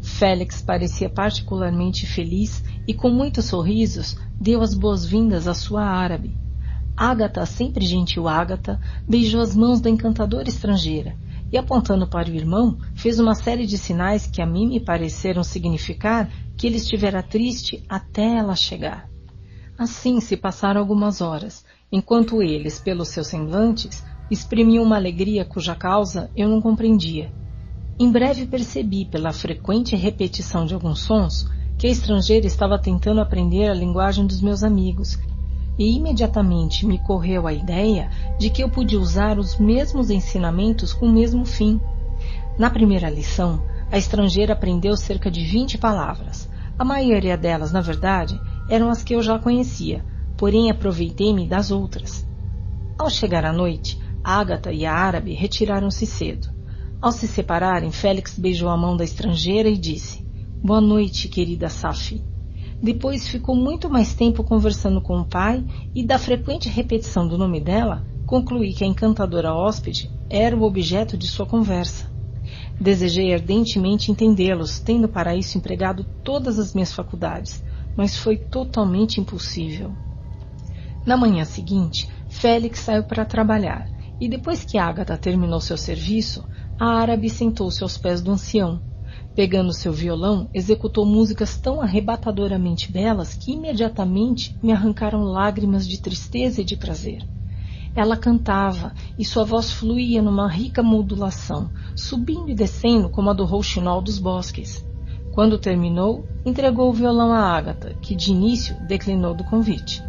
Félix 0.01 0.61
parecia 0.61 1.09
particularmente 1.09 2.07
feliz 2.07 2.63
e, 2.87 2.93
com 2.93 3.09
muitos 3.09 3.45
sorrisos, 3.45 4.17
deu 4.39 4.61
as 4.61 4.73
boas-vindas 4.73 5.47
à 5.47 5.53
sua 5.53 5.83
árabe. 5.83 6.35
Ágata, 6.97 7.45
sempre 7.45 7.85
gentil 7.85 8.27
Ágata, 8.27 8.79
beijou 9.07 9.41
as 9.41 9.55
mãos 9.55 9.79
da 9.79 9.89
encantadora 9.89 10.49
estrangeira 10.49 11.15
e, 11.51 11.57
apontando 11.57 12.07
para 12.07 12.29
o 12.29 12.33
irmão, 12.33 12.77
fez 12.95 13.19
uma 13.19 13.35
série 13.35 13.65
de 13.65 13.77
sinais 13.77 14.25
que 14.25 14.41
a 14.41 14.45
mim 14.45 14.67
me 14.67 14.79
pareceram 14.79 15.43
significar 15.43 16.31
que 16.57 16.65
ele 16.65 16.77
estivera 16.77 17.21
triste 17.21 17.83
até 17.87 18.37
ela 18.37 18.55
chegar. 18.55 19.09
Assim 19.77 20.19
se 20.19 20.37
passaram 20.37 20.79
algumas 20.79 21.21
horas, 21.21 21.65
enquanto 21.91 22.41
eles, 22.41 22.79
pelos 22.79 23.09
seus 23.09 23.27
semblantes, 23.27 24.03
exprimiam 24.29 24.83
uma 24.83 24.95
alegria 24.95 25.43
cuja 25.43 25.75
causa 25.75 26.29
eu 26.35 26.47
não 26.47 26.61
compreendia. 26.61 27.31
Em 28.01 28.11
breve 28.11 28.47
percebi, 28.47 29.05
pela 29.05 29.31
frequente 29.31 29.95
repetição 29.95 30.65
de 30.65 30.73
alguns 30.73 31.01
sons, 31.01 31.47
que 31.77 31.85
a 31.85 31.89
estrangeira 31.91 32.47
estava 32.47 32.79
tentando 32.79 33.21
aprender 33.21 33.69
a 33.69 33.75
linguagem 33.75 34.25
dos 34.25 34.41
meus 34.41 34.63
amigos, 34.63 35.19
e 35.77 35.97
imediatamente 35.97 36.83
me 36.83 36.97
correu 36.97 37.45
a 37.45 37.53
ideia 37.53 38.09
de 38.39 38.49
que 38.49 38.63
eu 38.63 38.69
podia 38.69 38.99
usar 38.99 39.37
os 39.37 39.59
mesmos 39.59 40.09
ensinamentos 40.09 40.93
com 40.93 41.05
o 41.05 41.11
mesmo 41.11 41.45
fim. 41.45 41.79
Na 42.57 42.71
primeira 42.71 43.07
lição, 43.07 43.61
a 43.91 43.99
estrangeira 43.99 44.53
aprendeu 44.53 44.97
cerca 44.97 45.29
de 45.29 45.43
vinte 45.43 45.77
palavras. 45.77 46.49
A 46.79 46.83
maioria 46.83 47.37
delas, 47.37 47.71
na 47.71 47.81
verdade, 47.81 48.41
eram 48.67 48.89
as 48.89 49.03
que 49.03 49.13
eu 49.13 49.21
já 49.21 49.37
conhecia, 49.37 50.03
porém 50.37 50.71
aproveitei-me 50.71 51.47
das 51.47 51.69
outras. 51.69 52.27
Ao 52.97 53.11
chegar 53.11 53.45
à 53.45 53.53
noite, 53.53 54.01
Ágata 54.23 54.71
e 54.71 54.87
a 54.87 54.91
árabe 54.91 55.35
retiraram-se 55.35 56.07
cedo. 56.07 56.60
Ao 57.01 57.11
se 57.11 57.27
separarem, 57.27 57.91
Félix 57.91 58.37
beijou 58.37 58.69
a 58.69 58.77
mão 58.77 58.95
da 58.95 59.03
estrangeira 59.03 59.67
e 59.67 59.75
disse: 59.75 60.23
Boa 60.63 60.79
noite, 60.79 61.27
querida 61.27 61.67
Safi. 61.67 62.23
Depois 62.79 63.27
ficou 63.27 63.55
muito 63.55 63.89
mais 63.89 64.13
tempo 64.13 64.43
conversando 64.43 65.01
com 65.01 65.19
o 65.19 65.25
pai 65.25 65.65
e, 65.95 66.05
da 66.05 66.19
frequente 66.19 66.69
repetição 66.69 67.27
do 67.27 67.39
nome 67.39 67.59
dela, 67.59 68.05
concluí 68.23 68.71
que 68.71 68.83
a 68.83 68.87
encantadora 68.87 69.51
hóspede 69.51 70.11
era 70.29 70.55
o 70.55 70.61
objeto 70.61 71.17
de 71.17 71.27
sua 71.27 71.47
conversa. 71.47 72.05
Desejei 72.79 73.33
ardentemente 73.33 74.11
entendê-los, 74.11 74.79
tendo 74.79 75.09
para 75.09 75.35
isso 75.35 75.57
empregado 75.57 76.05
todas 76.23 76.59
as 76.59 76.71
minhas 76.75 76.93
faculdades, 76.93 77.63
mas 77.97 78.15
foi 78.15 78.37
totalmente 78.37 79.19
impossível. 79.19 79.91
Na 81.03 81.17
manhã 81.17 81.45
seguinte, 81.45 82.07
Félix 82.29 82.81
saiu 82.81 83.03
para 83.03 83.25
trabalhar, 83.25 83.87
e 84.19 84.29
depois 84.29 84.63
que 84.63 84.77
Agatha 84.77 85.17
terminou 85.17 85.59
seu 85.59 85.75
serviço, 85.75 86.47
a 86.81 86.95
árabe 86.95 87.29
sentou-se 87.29 87.83
aos 87.83 87.95
pés 87.95 88.23
do 88.23 88.31
ancião. 88.31 88.81
Pegando 89.35 89.71
seu 89.71 89.93
violão, 89.93 90.49
executou 90.51 91.05
músicas 91.05 91.55
tão 91.55 91.79
arrebatadoramente 91.79 92.91
belas 92.91 93.35
que 93.35 93.51
imediatamente 93.51 94.57
me 94.63 94.71
arrancaram 94.71 95.21
lágrimas 95.21 95.87
de 95.87 96.01
tristeza 96.01 96.61
e 96.61 96.63
de 96.63 96.75
prazer. 96.75 97.23
Ela 97.95 98.17
cantava 98.17 98.95
e 99.15 99.23
sua 99.23 99.43
voz 99.43 99.71
fluía 99.71 100.23
numa 100.23 100.47
rica 100.47 100.81
modulação, 100.81 101.69
subindo 101.95 102.49
e 102.49 102.55
descendo 102.55 103.09
como 103.09 103.29
a 103.29 103.33
do 103.33 103.45
rouxinol 103.45 104.01
dos 104.01 104.17
bosques. 104.17 104.83
Quando 105.35 105.59
terminou, 105.59 106.25
entregou 106.43 106.89
o 106.89 106.93
violão 106.93 107.31
a 107.31 107.41
Ágata, 107.41 107.95
que 108.01 108.15
de 108.15 108.31
início 108.31 108.75
declinou 108.87 109.35
do 109.35 109.43
convite. 109.43 110.01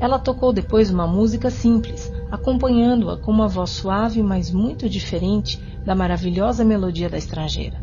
Ela 0.00 0.18
tocou 0.18 0.50
depois 0.50 0.90
uma 0.90 1.06
música 1.06 1.50
simples, 1.50 2.10
acompanhando-a 2.30 3.18
com 3.18 3.30
uma 3.30 3.46
voz 3.46 3.68
suave, 3.68 4.22
mas 4.22 4.50
muito 4.50 4.88
diferente 4.88 5.62
da 5.84 5.94
maravilhosa 5.94 6.64
melodia 6.64 7.10
da 7.10 7.18
estrangeira. 7.18 7.78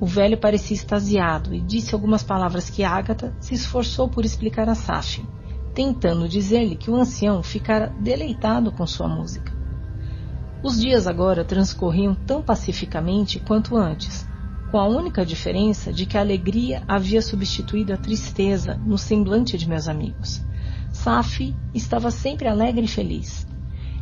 O 0.00 0.06
velho 0.06 0.38
parecia 0.38 0.76
extasiado 0.76 1.52
e 1.52 1.60
disse 1.60 1.92
algumas 1.92 2.22
palavras 2.22 2.70
que 2.70 2.84
Ágata 2.84 3.34
se 3.40 3.54
esforçou 3.54 4.08
por 4.08 4.24
explicar 4.24 4.68
a 4.68 4.76
Safi, 4.76 5.26
tentando 5.74 6.28
dizer-lhe 6.28 6.76
que 6.76 6.92
o 6.92 6.94
ancião 6.94 7.42
ficara 7.42 7.92
deleitado 8.00 8.70
com 8.70 8.86
sua 8.86 9.08
música. 9.08 9.52
Os 10.62 10.80
dias 10.80 11.08
agora 11.08 11.44
transcorriam 11.44 12.14
tão 12.14 12.40
pacificamente 12.40 13.40
quanto 13.40 13.76
antes, 13.76 14.28
com 14.70 14.78
a 14.78 14.86
única 14.86 15.26
diferença 15.26 15.92
de 15.92 16.06
que 16.06 16.16
a 16.16 16.20
alegria 16.20 16.82
havia 16.86 17.22
substituído 17.22 17.92
a 17.92 17.96
tristeza 17.96 18.74
no 18.86 18.96
semblante 18.96 19.58
de 19.58 19.68
meus 19.68 19.88
amigos. 19.88 20.46
Safi 21.02 21.54
estava 21.72 22.10
sempre 22.10 22.48
alegre 22.48 22.84
e 22.86 22.88
feliz. 22.88 23.46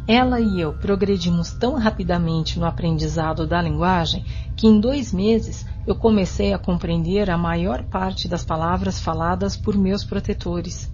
Ela 0.09 0.41
e 0.41 0.61
eu 0.61 0.73
progredimos 0.73 1.53
tão 1.53 1.75
rapidamente 1.75 2.59
no 2.59 2.65
aprendizado 2.65 3.47
da 3.47 3.61
linguagem 3.61 4.25
que 4.57 4.67
em 4.67 4.81
dois 4.81 5.13
meses 5.13 5.67
eu 5.87 5.95
comecei 5.95 6.55
a 6.55 6.59
compreender 6.59 7.29
a 7.29 7.37
maior 7.37 7.85
parte 7.85 8.27
das 8.27 8.47
palavras 8.47 8.99
faladas 8.99 9.59
por 9.59 9.77
meus 9.77 10.05
protetores. 10.05 10.91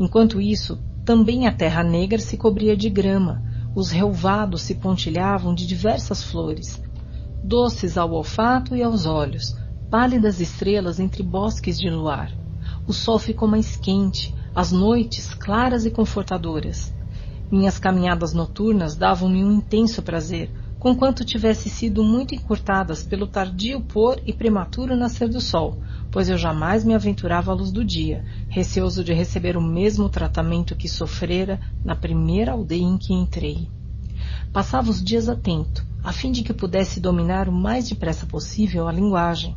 Enquanto 0.00 0.40
isso, 0.40 0.82
também 1.04 1.46
a 1.46 1.52
terra 1.52 1.84
negra 1.84 2.18
se 2.18 2.36
cobria 2.36 2.76
de 2.76 2.90
grama, 2.90 3.40
os 3.72 3.90
relvados 3.90 4.62
se 4.62 4.74
pontilhavam 4.74 5.54
de 5.54 5.64
diversas 5.64 6.24
flores, 6.24 6.82
doces 7.44 7.96
ao 7.96 8.10
olfato 8.10 8.74
e 8.74 8.82
aos 8.82 9.06
olhos, 9.06 9.56
pálidas 9.88 10.40
estrelas 10.40 10.98
entre 10.98 11.22
bosques 11.22 11.78
de 11.78 11.88
luar. 11.88 12.32
O 12.84 12.92
sol 12.92 13.18
ficou 13.18 13.46
mais 13.46 13.76
quente, 13.76 14.34
as 14.56 14.72
noites 14.72 15.34
claras 15.34 15.84
e 15.84 15.90
confortadoras. 15.90 16.90
Minhas 17.52 17.78
caminhadas 17.78 18.32
noturnas 18.32 18.96
davam-me 18.96 19.44
um 19.44 19.52
intenso 19.52 20.02
prazer, 20.02 20.50
conquanto 20.78 21.26
tivesse 21.26 21.68
sido 21.68 22.02
muito 22.02 22.34
encurtadas 22.34 23.02
pelo 23.02 23.26
tardio 23.26 23.82
pôr 23.82 24.18
e 24.24 24.32
prematuro 24.32 24.96
nascer 24.96 25.28
do 25.28 25.42
sol, 25.42 25.82
pois 26.10 26.30
eu 26.30 26.38
jamais 26.38 26.86
me 26.86 26.94
aventurava 26.94 27.52
à 27.52 27.54
luz 27.54 27.70
do 27.70 27.84
dia, 27.84 28.24
receoso 28.48 29.04
de 29.04 29.12
receber 29.12 29.58
o 29.58 29.62
mesmo 29.62 30.08
tratamento 30.08 30.74
que 30.74 30.88
sofrera 30.88 31.60
na 31.84 31.94
primeira 31.94 32.52
aldeia 32.52 32.80
em 32.80 32.96
que 32.96 33.12
entrei. 33.12 33.68
Passava 34.54 34.88
os 34.88 35.04
dias 35.04 35.28
atento, 35.28 35.86
a 36.02 36.12
fim 36.12 36.32
de 36.32 36.42
que 36.42 36.54
pudesse 36.54 36.98
dominar 36.98 37.46
o 37.46 37.52
mais 37.52 37.90
depressa 37.90 38.24
possível 38.24 38.88
a 38.88 38.92
linguagem. 38.92 39.54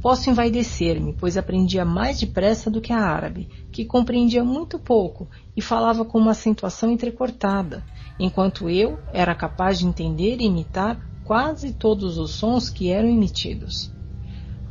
Posso 0.00 0.30
envaidecer-me, 0.30 1.12
pois 1.12 1.36
aprendia 1.36 1.84
mais 1.84 2.20
depressa 2.20 2.70
do 2.70 2.80
que 2.80 2.92
a 2.92 3.00
árabe, 3.00 3.48
que 3.72 3.84
compreendia 3.84 4.44
muito 4.44 4.78
pouco 4.78 5.28
e 5.56 5.60
falava 5.60 6.04
com 6.04 6.18
uma 6.18 6.30
acentuação 6.30 6.90
entrecortada, 6.90 7.84
enquanto 8.18 8.70
eu 8.70 8.98
era 9.12 9.34
capaz 9.34 9.78
de 9.80 9.86
entender 9.86 10.40
e 10.40 10.46
imitar 10.46 11.00
quase 11.24 11.72
todos 11.72 12.16
os 12.16 12.30
sons 12.30 12.70
que 12.70 12.90
eram 12.90 13.08
emitidos. 13.08 13.92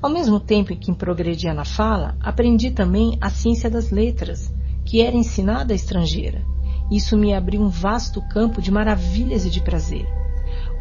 Ao 0.01 0.09
mesmo 0.09 0.39
tempo 0.39 0.71
em 0.71 0.77
que 0.77 0.93
progredia 0.95 1.53
na 1.53 1.65
fala, 1.65 2.15
aprendi 2.21 2.71
também 2.71 3.17
a 3.19 3.29
ciência 3.29 3.69
das 3.69 3.89
letras, 3.89 4.53
que 4.85 5.01
era 5.01 5.15
ensinada 5.15 5.73
à 5.73 5.75
estrangeira. 5.75 6.41
Isso 6.89 7.17
me 7.17 7.33
abriu 7.33 7.61
um 7.61 7.67
vasto 7.67 8.21
campo 8.29 8.61
de 8.61 8.71
maravilhas 8.71 9.45
e 9.45 9.49
de 9.49 9.59
prazer. 9.59 10.07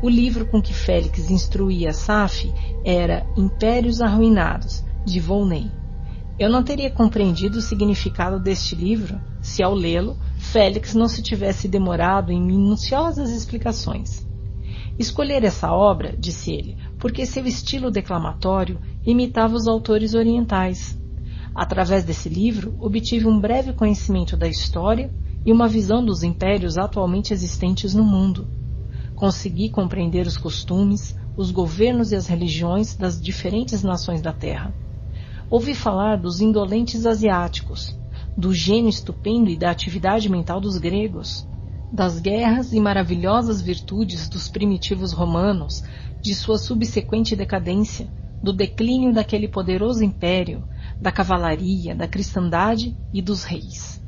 O 0.03 0.11
livro 0.11 0.45
com 0.45 0.61
que 0.61 0.75
Félix 0.75 1.31
instruía 1.31 1.91
Saf 1.91 2.53
era 2.85 3.27
Impérios 3.35 4.03
Arruinados, 4.03 4.85
de 5.07 5.19
Volney. 5.19 5.71
Eu 6.39 6.51
não 6.51 6.63
teria 6.63 6.91
compreendido 6.91 7.59
o 7.59 7.63
significado 7.63 8.39
deste 8.39 8.75
livro 8.75 9.19
se, 9.41 9.63
ao 9.63 9.75
lê-lo, 9.75 10.19
Félix 10.37 10.95
não 10.95 11.09
se 11.09 11.23
tivesse 11.23 11.67
demorado 11.67 12.31
em 12.31 12.43
minuciosas 12.43 13.31
explicações. 13.31 14.27
Escolher 14.99 15.43
essa 15.45 15.73
obra, 15.73 16.15
disse 16.19 16.53
ele, 16.53 16.77
porque 16.99 17.25
seu 17.25 17.47
estilo 17.47 17.91
declamatório 17.91 18.79
imitava 19.05 19.55
os 19.55 19.67
autores 19.67 20.13
orientais. 20.13 21.01
Através 21.55 22.05
desse 22.05 22.29
livro, 22.29 22.77
obtive 22.81 23.27
um 23.27 23.41
breve 23.41 23.73
conhecimento 23.73 24.37
da 24.37 24.47
história 24.47 25.11
e 25.45 25.51
uma 25.51 25.67
visão 25.67 26.05
dos 26.05 26.23
impérios 26.23 26.77
atualmente 26.77 27.33
existentes 27.33 27.95
no 27.95 28.05
mundo 28.05 28.47
consegui 29.17 29.71
compreender 29.71 30.27
os 30.27 30.37
costumes, 30.37 31.17
os 31.37 31.51
governos 31.51 32.13
e 32.13 32.17
as 32.17 32.27
religiões 32.27 32.95
das 32.95 33.21
diferentes 33.21 33.83
nações 33.83 34.21
da 34.21 34.33
Terra. 34.33 34.73
Ouvi 35.51 35.75
falar 35.75 36.17
dos 36.17 36.41
indolentes 36.41 37.07
asiáticos, 37.07 37.99
do 38.37 38.53
gênio 38.53 38.91
estupendo 38.91 39.49
e 39.49 39.57
da 39.57 39.71
atividade 39.71 40.29
mental 40.29 40.61
dos 40.61 40.77
gregos, 40.77 41.49
das 41.91 42.21
guerras 42.21 42.73
e 42.73 42.81
maravilhosas 42.81 43.63
virtudes 43.63 44.29
dos 44.29 44.49
primitivos 44.49 45.13
romanos, 45.13 45.83
de 46.21 46.35
sua 46.35 46.59
subsequente 46.59 47.35
decadência, 47.35 48.09
do 48.43 48.53
declínio 48.53 49.15
daquele 49.15 49.49
poderoso 49.49 50.05
império, 50.05 50.63
da 51.01 51.11
cavalaria, 51.11 51.95
da 51.95 52.07
cristandade 52.07 52.97
e 53.15 53.23
dos 53.23 53.45
reis. 53.45 54.03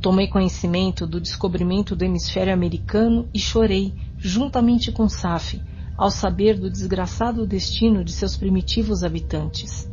Tomei 0.00 0.28
conhecimento 0.28 1.06
do 1.06 1.20
descobrimento 1.20 1.96
do 1.96 2.04
hemisfério 2.04 2.52
americano 2.52 3.28
e 3.32 3.38
chorei, 3.38 3.94
juntamente 4.22 4.92
com 4.92 5.08
Saf, 5.08 5.60
ao 5.98 6.10
saber 6.10 6.58
do 6.58 6.70
desgraçado 6.70 7.46
destino 7.46 8.04
de 8.04 8.12
seus 8.12 8.36
primitivos 8.36 9.02
habitantes. 9.02 9.90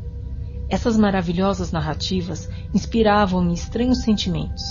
Essas 0.69 0.95
maravilhosas 0.95 1.71
narrativas 1.71 2.47
inspiravam-me 2.71 3.53
estranhos 3.53 4.03
sentimentos. 4.03 4.63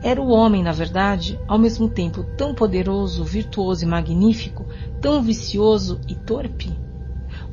Era 0.00 0.22
o 0.22 0.30
homem, 0.30 0.62
na 0.62 0.72
verdade, 0.72 1.38
ao 1.48 1.58
mesmo 1.58 1.88
tempo 1.88 2.24
tão 2.36 2.54
poderoso, 2.54 3.24
virtuoso 3.24 3.84
e 3.84 3.88
magnífico, 3.88 4.64
tão 5.00 5.20
vicioso 5.20 6.00
e 6.08 6.14
torpe? 6.14 6.72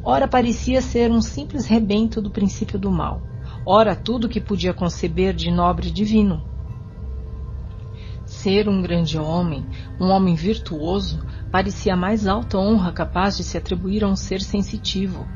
Ora 0.03 0.27
parecia 0.27 0.81
ser 0.81 1.11
um 1.11 1.21
simples 1.21 1.65
rebento 1.65 2.21
do 2.21 2.29
princípio 2.29 2.77
do 2.79 2.91
mal, 2.91 3.21
ora 3.65 3.95
tudo 3.95 4.29
que 4.29 4.39
podia 4.39 4.73
conceber 4.73 5.33
de 5.33 5.51
nobre 5.51 5.89
e 5.89 5.91
divino. 5.91 6.43
Ser 8.25 8.69
um 8.69 8.81
grande 8.81 9.17
homem, 9.17 9.65
um 9.99 10.09
homem 10.09 10.35
virtuoso, 10.35 11.19
parecia 11.51 11.95
a 11.95 11.97
mais 11.97 12.27
alta 12.27 12.57
honra 12.57 12.91
capaz 12.91 13.35
de 13.35 13.43
se 13.43 13.57
atribuir 13.57 14.03
a 14.03 14.07
um 14.07 14.15
ser 14.15 14.41
sensitivo. 14.41 15.27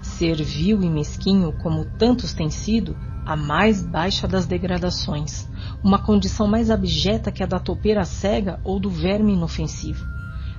Ser 0.00 0.42
vil 0.42 0.82
e 0.82 0.88
mesquinho, 0.88 1.52
como 1.52 1.84
tantos 1.84 2.32
têm 2.32 2.48
sido, 2.48 2.96
a 3.26 3.36
mais 3.36 3.82
baixa 3.82 4.26
das 4.26 4.46
degradações, 4.46 5.46
uma 5.84 5.98
condição 5.98 6.46
mais 6.46 6.70
abjeta 6.70 7.30
que 7.30 7.42
a 7.42 7.46
da 7.46 7.58
topeira 7.58 8.04
cega 8.04 8.58
ou 8.64 8.80
do 8.80 8.88
verme 8.88 9.34
inofensivo. 9.34 10.04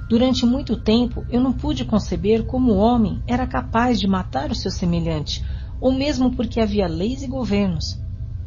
Durante 0.08 0.46
muito 0.46 0.78
tempo 0.78 1.26
eu 1.30 1.42
não 1.42 1.52
pude 1.52 1.84
conceber 1.84 2.44
como 2.44 2.74
o 2.74 2.78
homem 2.78 3.24
era 3.26 3.48
capaz 3.48 4.00
de 4.00 4.08
matar 4.08 4.52
o 4.52 4.56
seu 4.56 4.70
semelhante, 4.70 5.44
ou 5.80 5.92
mesmo 5.92 6.36
porque 6.36 6.60
havia 6.60 6.88
leis 6.88 7.24
e 7.24 7.28
governos. 7.28 8.00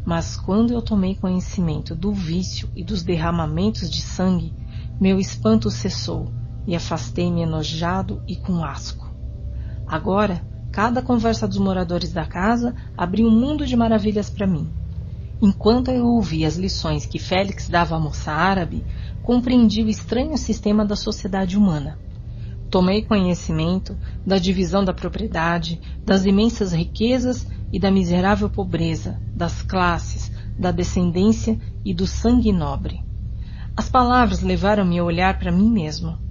Mas 0.07 0.37
quando 0.37 0.73
eu 0.73 0.81
tomei 0.81 1.17
conhecimento 1.17 1.95
do 1.95 2.13
vício 2.13 2.69
e 2.77 2.85
dos 2.85 3.03
derramamentos 3.03 3.91
de 3.91 4.01
sangue, 4.01 4.55
meu 5.01 5.19
espanto 5.19 5.71
cessou 5.71 6.33
e 6.67 6.75
afastei-me 6.75 7.43
enojado 7.43 8.23
e 8.27 8.37
com 8.37 8.65
asco. 8.65 9.13
Agora, 9.87 10.43
cada 10.73 11.03
conversa 11.03 11.47
dos 11.47 11.59
moradores 11.59 12.13
da 12.13 12.25
casa 12.25 12.75
abriu 12.97 13.29
um 13.29 13.39
mundo 13.39 13.67
de 13.67 13.77
maravilhas 13.77 14.31
para 14.31 14.47
mim. 14.47 14.69
Enquanto 15.41 15.91
eu 15.91 16.07
ouvia 16.07 16.49
as 16.49 16.57
lições 16.57 17.07
que 17.07 17.19
Félix 17.19 17.69
dava 17.69 17.97
à 17.97 18.01
moça 18.01 18.33
árabe, 18.33 18.85
compreendi 19.23 19.83
o 19.83 19.89
estranho 19.89 20.39
sistema 20.39 20.85
da 20.85 20.97
sociedade 20.97 21.57
humana. 21.57 21.99
Tomei 22.71 23.03
conhecimento 23.03 23.97
da 24.27 24.39
divisão 24.39 24.85
da 24.85 24.93
propriedade, 24.93 25.81
das 26.05 26.25
imensas 26.25 26.73
riquezas 26.73 27.47
e 27.73 27.79
da 27.79 27.91
miserável 27.91 28.49
pobreza, 28.49 29.21
das 29.35 29.63
classes, 29.63 30.33
da 30.59 30.71
descendência 30.71 31.59
e 31.85 31.93
do 31.93 32.07
sangue 32.07 32.53
nobre. 32.53 33.05
As 33.77 33.89
palavras 33.89 34.41
levaram-me 34.41 34.99
a 34.99 35.05
olhar 35.05 35.39
para 35.39 35.53
mim 35.53 35.71
mesmo. 35.71 36.24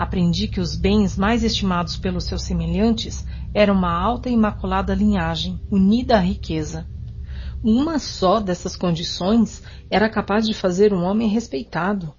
Aprendi 0.00 0.48
que 0.48 0.62
os 0.62 0.76
bens 0.76 1.18
mais 1.18 1.44
estimados 1.44 1.98
pelos 1.98 2.24
seus 2.24 2.44
semelhantes 2.44 3.26
eram 3.52 3.74
uma 3.74 3.92
alta 3.92 4.30
e 4.30 4.32
imaculada 4.32 4.94
linhagem, 4.94 5.60
unida 5.70 6.16
à 6.16 6.20
riqueza. 6.20 6.86
Uma 7.62 7.98
só 7.98 8.40
dessas 8.40 8.74
condições 8.74 9.62
era 9.90 10.08
capaz 10.08 10.46
de 10.46 10.54
fazer 10.54 10.94
um 10.94 11.04
homem 11.04 11.28
respeitado, 11.28 12.14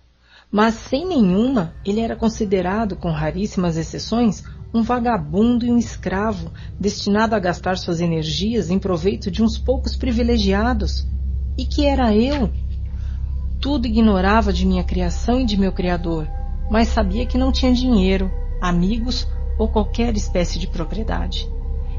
mas 0.51 0.75
sem 0.75 1.07
nenhuma 1.07 1.73
ele 1.83 2.01
era 2.01 2.15
considerado, 2.15 2.95
com 2.95 3.09
raríssimas 3.09 3.75
exceções, 3.77 4.43
um 4.71 4.83
vagabundo 4.83 5.65
e 5.65 5.71
um 5.71 5.77
escravo, 5.79 6.51
destinado 6.79 7.33
a 7.33 7.39
gastar 7.39 7.79
suas 7.79 7.99
energias 7.99 8.69
em 8.69 8.77
proveito 8.77 9.31
de 9.31 9.41
uns 9.41 9.57
poucos 9.57 9.95
privilegiados. 9.95 11.07
E 11.57 11.65
que 11.65 11.87
era 11.87 12.15
eu? 12.15 12.47
Tudo 13.59 13.87
ignorava 13.87 14.53
de 14.53 14.67
minha 14.67 14.83
criação 14.83 15.41
e 15.41 15.45
de 15.45 15.57
meu 15.57 15.71
Criador, 15.71 16.27
mas 16.71 16.87
sabia 16.87 17.25
que 17.25 17.37
não 17.37 17.51
tinha 17.51 17.73
dinheiro, 17.73 18.31
amigos 18.61 19.27
ou 19.59 19.67
qualquer 19.67 20.15
espécie 20.15 20.57
de 20.57 20.67
propriedade. 20.67 21.51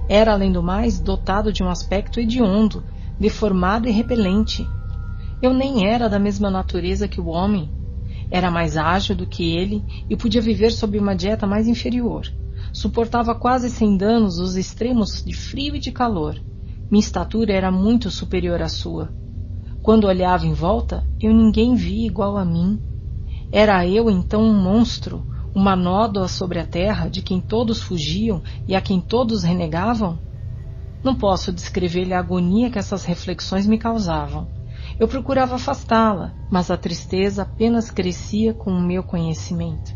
Era, 0.08 0.32
além 0.32 0.50
do 0.50 0.62
mais, 0.62 0.98
dotado 0.98 1.52
de 1.52 1.62
um 1.62 1.68
aspecto 1.68 2.18
hediondo, 2.18 2.82
deformado 3.20 3.86
e 3.86 3.92
repelente. 3.92 4.66
Eu 5.42 5.52
nem 5.52 5.86
era 5.86 6.08
da 6.08 6.18
mesma 6.18 6.50
natureza 6.50 7.06
que 7.06 7.20
o 7.20 7.26
homem, 7.26 7.70
era 8.30 8.50
mais 8.50 8.78
ágil 8.78 9.14
do 9.14 9.26
que 9.26 9.54
ele 9.54 9.84
e 10.08 10.16
podia 10.16 10.40
viver 10.40 10.70
sob 10.70 10.98
uma 10.98 11.14
dieta 11.14 11.46
mais 11.46 11.68
inferior. 11.68 12.26
Suportava 12.72 13.34
quase 13.34 13.68
sem 13.68 13.94
danos 13.94 14.38
os 14.38 14.56
extremos 14.56 15.22
de 15.22 15.34
frio 15.34 15.76
e 15.76 15.78
de 15.78 15.92
calor. 15.92 16.40
Minha 16.90 17.00
estatura 17.00 17.52
era 17.52 17.70
muito 17.70 18.10
superior 18.10 18.62
à 18.62 18.70
sua. 18.70 19.12
Quando 19.82 20.06
olhava 20.06 20.46
em 20.46 20.54
volta, 20.54 21.04
eu 21.20 21.34
ninguém 21.34 21.74
via 21.74 22.06
igual 22.06 22.38
a 22.38 22.44
mim. 22.44 22.80
Era 23.54 23.86
eu 23.86 24.10
então 24.10 24.42
um 24.42 24.54
monstro, 24.54 25.26
uma 25.54 25.76
nódoa 25.76 26.26
sobre 26.26 26.58
a 26.58 26.64
terra 26.64 27.10
de 27.10 27.20
quem 27.20 27.38
todos 27.38 27.82
fugiam 27.82 28.42
e 28.66 28.74
a 28.74 28.80
quem 28.80 28.98
todos 28.98 29.42
renegavam? 29.42 30.18
Não 31.04 31.14
posso 31.14 31.52
descrever-lhe 31.52 32.14
a 32.14 32.18
agonia 32.18 32.70
que 32.70 32.78
essas 32.78 33.04
reflexões 33.04 33.66
me 33.66 33.76
causavam. 33.76 34.48
Eu 34.98 35.06
procurava 35.06 35.56
afastá-la, 35.56 36.34
mas 36.48 36.70
a 36.70 36.78
tristeza 36.78 37.42
apenas 37.42 37.90
crescia 37.90 38.54
com 38.54 38.70
o 38.70 38.80
meu 38.80 39.02
conhecimento. 39.02 39.92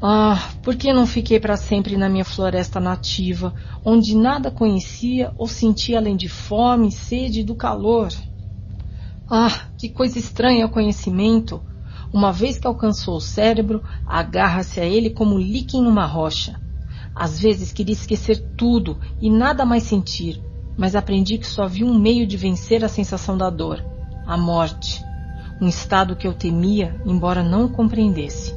Ah, 0.00 0.52
por 0.62 0.76
que 0.76 0.92
não 0.92 1.04
fiquei 1.04 1.40
para 1.40 1.56
sempre 1.56 1.96
na 1.96 2.08
minha 2.08 2.24
floresta 2.24 2.78
nativa, 2.78 3.52
onde 3.84 4.16
nada 4.16 4.52
conhecia 4.52 5.32
ou 5.36 5.48
sentia 5.48 5.98
além 5.98 6.16
de 6.16 6.28
fome, 6.28 6.92
sede 6.92 7.40
e 7.40 7.44
do 7.44 7.56
calor? 7.56 8.12
Ah, 9.28 9.66
que 9.76 9.88
coisa 9.88 10.16
estranha 10.16 10.66
o 10.66 10.70
conhecimento! 10.70 11.60
Uma 12.12 12.32
vez 12.32 12.58
que 12.58 12.66
alcançou 12.66 13.16
o 13.16 13.20
cérebro, 13.20 13.82
agarra-se 14.06 14.80
a 14.80 14.84
ele 14.84 15.10
como 15.10 15.38
líquen 15.38 15.82
numa 15.82 16.06
rocha. 16.06 16.60
Às 17.14 17.40
vezes 17.40 17.72
queria 17.72 17.92
esquecer 17.92 18.38
tudo 18.56 18.98
e 19.20 19.30
nada 19.30 19.64
mais 19.64 19.82
sentir, 19.82 20.42
mas 20.76 20.94
aprendi 20.94 21.38
que 21.38 21.46
só 21.46 21.64
havia 21.64 21.84
um 21.84 21.98
meio 21.98 22.26
de 22.26 22.36
vencer 22.36 22.84
a 22.84 22.88
sensação 22.88 23.36
da 23.36 23.50
dor 23.50 23.84
a 24.28 24.36
morte, 24.36 25.02
um 25.58 25.66
estado 25.66 26.14
que 26.14 26.26
eu 26.26 26.34
temia, 26.34 27.00
embora 27.06 27.42
não 27.42 27.66
compreendesse. 27.66 28.54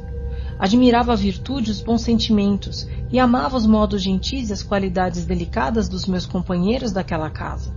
Admirava 0.58 1.14
a 1.14 1.16
virtude 1.16 1.70
e 1.70 1.72
os 1.72 1.80
bons 1.80 2.02
sentimentos 2.02 2.86
e 3.10 3.18
amava 3.18 3.56
os 3.56 3.66
modos 3.66 4.02
gentis 4.02 4.50
e 4.50 4.52
as 4.52 4.62
qualidades 4.62 5.24
delicadas 5.24 5.88
dos 5.88 6.04
meus 6.04 6.26
companheiros 6.26 6.92
daquela 6.92 7.30
casa, 7.30 7.74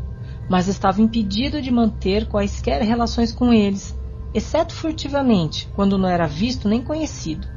mas 0.49 0.67
estava 0.67 1.01
impedido 1.01 1.61
de 1.61 1.71
manter 1.71 2.27
quaisquer 2.27 2.81
relações 2.81 3.31
com 3.31 3.53
eles, 3.53 3.94
exceto 4.35 4.75
furtivamente, 4.75 5.69
quando 5.73 5.97
não 5.97 6.09
era 6.09 6.27
visto 6.27 6.67
nem 6.67 6.81
conhecido, 6.81 7.47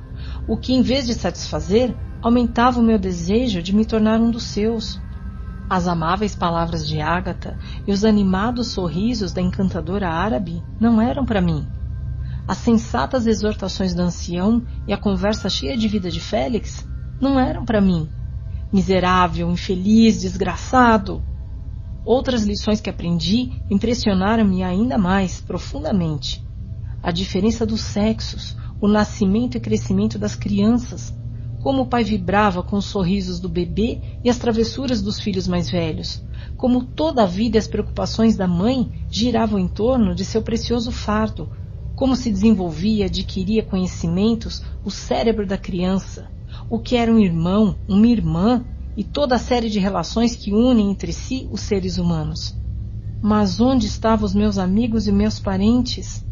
o 0.47 0.57
que, 0.57 0.73
em 0.73 0.81
vez 0.81 1.07
de 1.07 1.15
satisfazer, 1.15 1.93
aumentava 2.23 2.79
o 2.79 2.83
meu 2.83 2.97
desejo 2.97 3.61
de 3.61 3.75
me 3.75 3.85
tornar 3.85 4.21
um 4.21 4.31
dos 4.31 4.45
seus. 4.45 5.01
As 5.69 5.89
amáveis 5.89 6.37
palavras 6.37 6.87
de 6.87 7.01
Ágata 7.01 7.59
e 7.85 7.91
os 7.91 8.05
animados 8.05 8.69
sorrisos 8.69 9.33
da 9.33 9.43
encantadora 9.43 10.09
árabe 10.09 10.63
não 10.81 11.03
eram 11.03 11.27
para 11.27 11.41
mim. 11.41 11.67
As 12.47 12.59
sensatas 12.59 13.27
exortações 13.27 13.93
do 13.93 14.03
ancião 14.03 14.63
e 14.87 14.93
a 14.93 14.97
conversa 14.97 15.51
cheia 15.51 15.77
de 15.77 15.89
vida 15.89 16.09
de 16.09 16.21
Félix 16.21 16.89
não 17.21 17.41
eram 17.41 17.65
para 17.65 17.81
mim. 17.81 18.09
Miserável, 18.73 19.51
infeliz, 19.51 20.21
desgraçado. 20.21 21.23
Outras 22.05 22.45
lições 22.45 22.81
que 22.81 22.89
aprendi 22.89 23.51
impressionaram-me 23.69 24.63
ainda 24.63 24.97
mais 24.97 25.41
profundamente. 25.41 26.48
A 27.03 27.11
diferença 27.11 27.65
dos 27.65 27.81
sexos, 27.81 28.57
o 28.81 28.89
nascimento 28.89 29.57
e 29.57 29.61
crescimento 29.61 30.19
das 30.19 30.35
crianças, 30.35 31.15
como 31.61 31.83
o 31.83 31.87
pai 31.87 32.05
vibrava 32.05 32.63
com 32.63 32.77
os 32.77 32.87
sorrisos 32.87 33.41
do 33.41 33.49
bebê 33.49 34.01
e 34.23 34.31
as 34.31 34.39
travessuras 34.39 35.03
dos 35.03 35.19
filhos 35.21 35.49
mais 35.49 35.71
velhos. 35.71 36.25
Como 36.57 36.85
toda 36.85 37.23
a 37.23 37.27
vida 37.27 37.57
e 37.57 37.59
as 37.59 37.67
preocupações 37.67 38.37
da 38.37 38.47
mãe 38.47 38.91
giravam 39.11 39.59
em 39.59 39.69
torno 39.69 40.15
de 40.15 40.25
seu 40.25 40.41
precioso 40.41 40.93
fardo. 40.93 41.51
Como 41.97 42.15
se 42.15 42.31
desenvolvia, 42.31 43.07
adquiria 43.07 43.63
conhecimentos 43.63 44.63
o 44.85 44.91
cérebro 44.91 45.47
da 45.47 45.59
criança. 45.59 46.31
O 46.71 46.79
que 46.79 46.97
era 46.97 47.13
um 47.13 47.19
irmão, 47.19 47.77
uma 47.89 48.07
irmã 48.07 48.65
e 48.97 49.03
toda 49.03 49.35
a 49.35 49.39
série 49.39 49.69
de 49.69 49.79
relações 49.79 50.37
que 50.37 50.53
unem 50.53 50.91
entre 50.91 51.13
si 51.13 51.49
os 51.51 51.61
seres 51.61 51.99
humanos. 51.99 52.57
Mas 53.21 53.61
onde 53.61 53.87
estavam 53.87 54.25
os 54.25 54.35
meus 54.35 54.59
amigos 54.59 55.09
e 55.09 55.13
meus 55.13 55.41
parentes? 55.41 56.25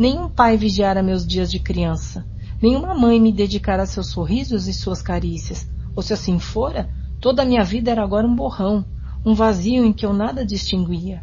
Nenhum 0.00 0.30
pai 0.30 0.56
vigiara 0.56 1.02
meus 1.02 1.26
dias 1.26 1.50
de 1.50 1.58
criança. 1.58 2.26
Nenhuma 2.58 2.94
mãe 2.94 3.20
me 3.20 3.30
dedicara 3.30 3.84
seus 3.84 4.06
sorrisos 4.06 4.66
e 4.66 4.72
suas 4.72 5.02
carícias, 5.02 5.70
ou 5.94 6.02
se 6.02 6.14
assim 6.14 6.38
fora, 6.38 6.88
toda 7.20 7.42
a 7.42 7.44
minha 7.44 7.62
vida 7.62 7.90
era 7.90 8.02
agora 8.02 8.26
um 8.26 8.34
borrão, 8.34 8.82
um 9.26 9.34
vazio 9.34 9.84
em 9.84 9.92
que 9.92 10.06
eu 10.06 10.14
nada 10.14 10.42
distinguia. 10.42 11.22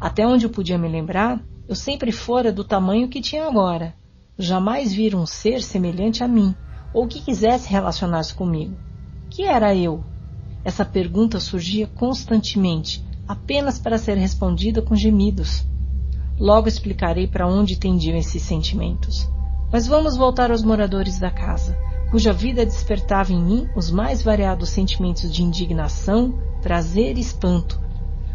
Até 0.00 0.26
onde 0.26 0.46
eu 0.46 0.50
podia 0.50 0.76
me 0.76 0.88
lembrar, 0.88 1.40
eu 1.68 1.76
sempre 1.76 2.10
fora 2.10 2.50
do 2.52 2.64
tamanho 2.64 3.08
que 3.08 3.20
tinha 3.20 3.46
agora. 3.46 3.94
Jamais 4.36 4.92
vira 4.92 5.16
um 5.16 5.24
ser 5.24 5.62
semelhante 5.62 6.24
a 6.24 6.26
mim, 6.26 6.56
ou 6.92 7.06
que 7.06 7.20
quisesse 7.20 7.70
relacionar-se 7.70 8.34
comigo. 8.34 8.76
Que 9.30 9.44
era 9.44 9.76
eu? 9.76 10.02
Essa 10.64 10.84
pergunta 10.84 11.38
surgia 11.38 11.86
constantemente, 11.86 13.00
apenas 13.28 13.78
para 13.78 13.96
ser 13.96 14.16
respondida 14.16 14.82
com 14.82 14.96
gemidos. 14.96 15.68
Logo 16.38 16.68
explicarei 16.68 17.26
para 17.26 17.48
onde 17.48 17.78
tendiam 17.78 18.16
esses 18.16 18.42
sentimentos. 18.42 19.28
Mas 19.72 19.86
vamos 19.86 20.16
voltar 20.16 20.50
aos 20.50 20.62
moradores 20.62 21.18
da 21.18 21.30
casa, 21.30 21.76
cuja 22.10 22.32
vida 22.32 22.64
despertava 22.64 23.32
em 23.32 23.42
mim 23.42 23.68
os 23.76 23.90
mais 23.90 24.22
variados 24.22 24.70
sentimentos 24.70 25.32
de 25.32 25.42
indignação, 25.42 26.38
prazer 26.62 27.18
e 27.18 27.20
espanto, 27.20 27.80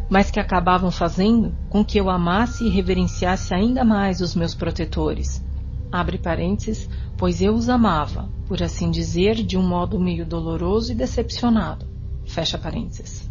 mas 0.10 0.30
que 0.30 0.40
acabavam 0.40 0.92
fazendo 0.92 1.56
com 1.70 1.84
que 1.84 1.98
eu 1.98 2.10
amasse 2.10 2.66
e 2.66 2.70
reverenciasse 2.70 3.54
ainda 3.54 3.84
mais 3.84 4.22
os 4.22 4.36
meus 4.36 4.54
protetores. 4.54 5.44
Abre 5.92 6.18
parênteses, 6.18 6.90
pois 7.18 7.42
eu 7.42 7.54
os 7.54 7.70
amava, 7.70 8.30
por 8.48 8.62
assim 8.62 8.92
dizer, 8.92 9.36
de 9.36 9.58
um 9.58 9.66
modo 9.66 10.00
meio 10.00 10.26
doloroso 10.26 10.92
e 10.92 10.96
decepcionado. 10.96 11.88
Fecha 12.26 12.58
parênteses. 12.58 13.30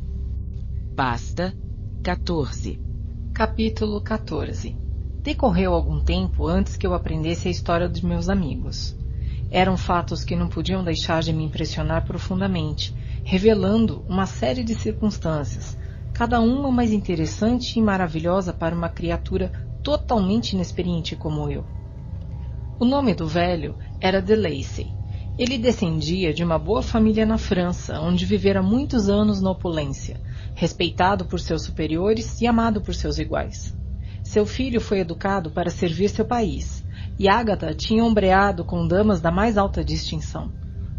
Pasta 0.96 1.54
14. 2.02 2.91
Capítulo 3.34 3.98
14. 3.98 4.76
Decorreu 5.24 5.72
algum 5.72 5.98
tempo 5.98 6.46
antes 6.46 6.76
que 6.76 6.86
eu 6.86 6.92
aprendesse 6.92 7.48
a 7.48 7.50
história 7.50 7.88
de 7.88 8.04
meus 8.04 8.28
amigos. 8.28 8.94
Eram 9.50 9.74
fatos 9.74 10.22
que 10.22 10.36
não 10.36 10.48
podiam 10.48 10.84
deixar 10.84 11.22
de 11.22 11.32
me 11.32 11.42
impressionar 11.42 12.04
profundamente, 12.04 12.94
revelando 13.24 14.04
uma 14.06 14.26
série 14.26 14.62
de 14.62 14.74
circunstâncias, 14.74 15.78
cada 16.12 16.40
uma 16.40 16.70
mais 16.70 16.92
interessante 16.92 17.78
e 17.78 17.82
maravilhosa 17.82 18.52
para 18.52 18.74
uma 18.74 18.90
criatura 18.90 19.50
totalmente 19.82 20.52
inexperiente 20.52 21.16
como 21.16 21.50
eu. 21.50 21.64
O 22.78 22.84
nome 22.84 23.14
do 23.14 23.26
velho 23.26 23.78
era 23.98 24.20
de 24.20 24.36
Lacey. 24.36 24.92
Ele 25.38 25.56
descendia 25.56 26.34
de 26.34 26.44
uma 26.44 26.58
boa 26.58 26.82
família 26.82 27.24
na 27.24 27.38
França, 27.38 27.98
onde 27.98 28.26
vivera 28.26 28.62
muitos 28.62 29.08
anos 29.08 29.40
na 29.40 29.52
opulência, 29.52 30.20
respeitado 30.54 31.24
por 31.24 31.40
seus 31.40 31.62
superiores 31.62 32.40
e 32.40 32.46
amado 32.46 32.80
por 32.80 32.94
seus 32.94 33.18
iguais. 33.18 33.76
Seu 34.22 34.46
filho 34.46 34.80
foi 34.80 35.00
educado 35.00 35.50
para 35.50 35.70
servir 35.70 36.08
seu 36.08 36.24
país, 36.24 36.84
e 37.18 37.28
Ágata 37.28 37.74
tinha 37.74 38.04
ombreado 38.04 38.64
com 38.64 38.86
damas 38.86 39.20
da 39.20 39.30
mais 39.30 39.58
alta 39.58 39.84
distinção. 39.84 40.50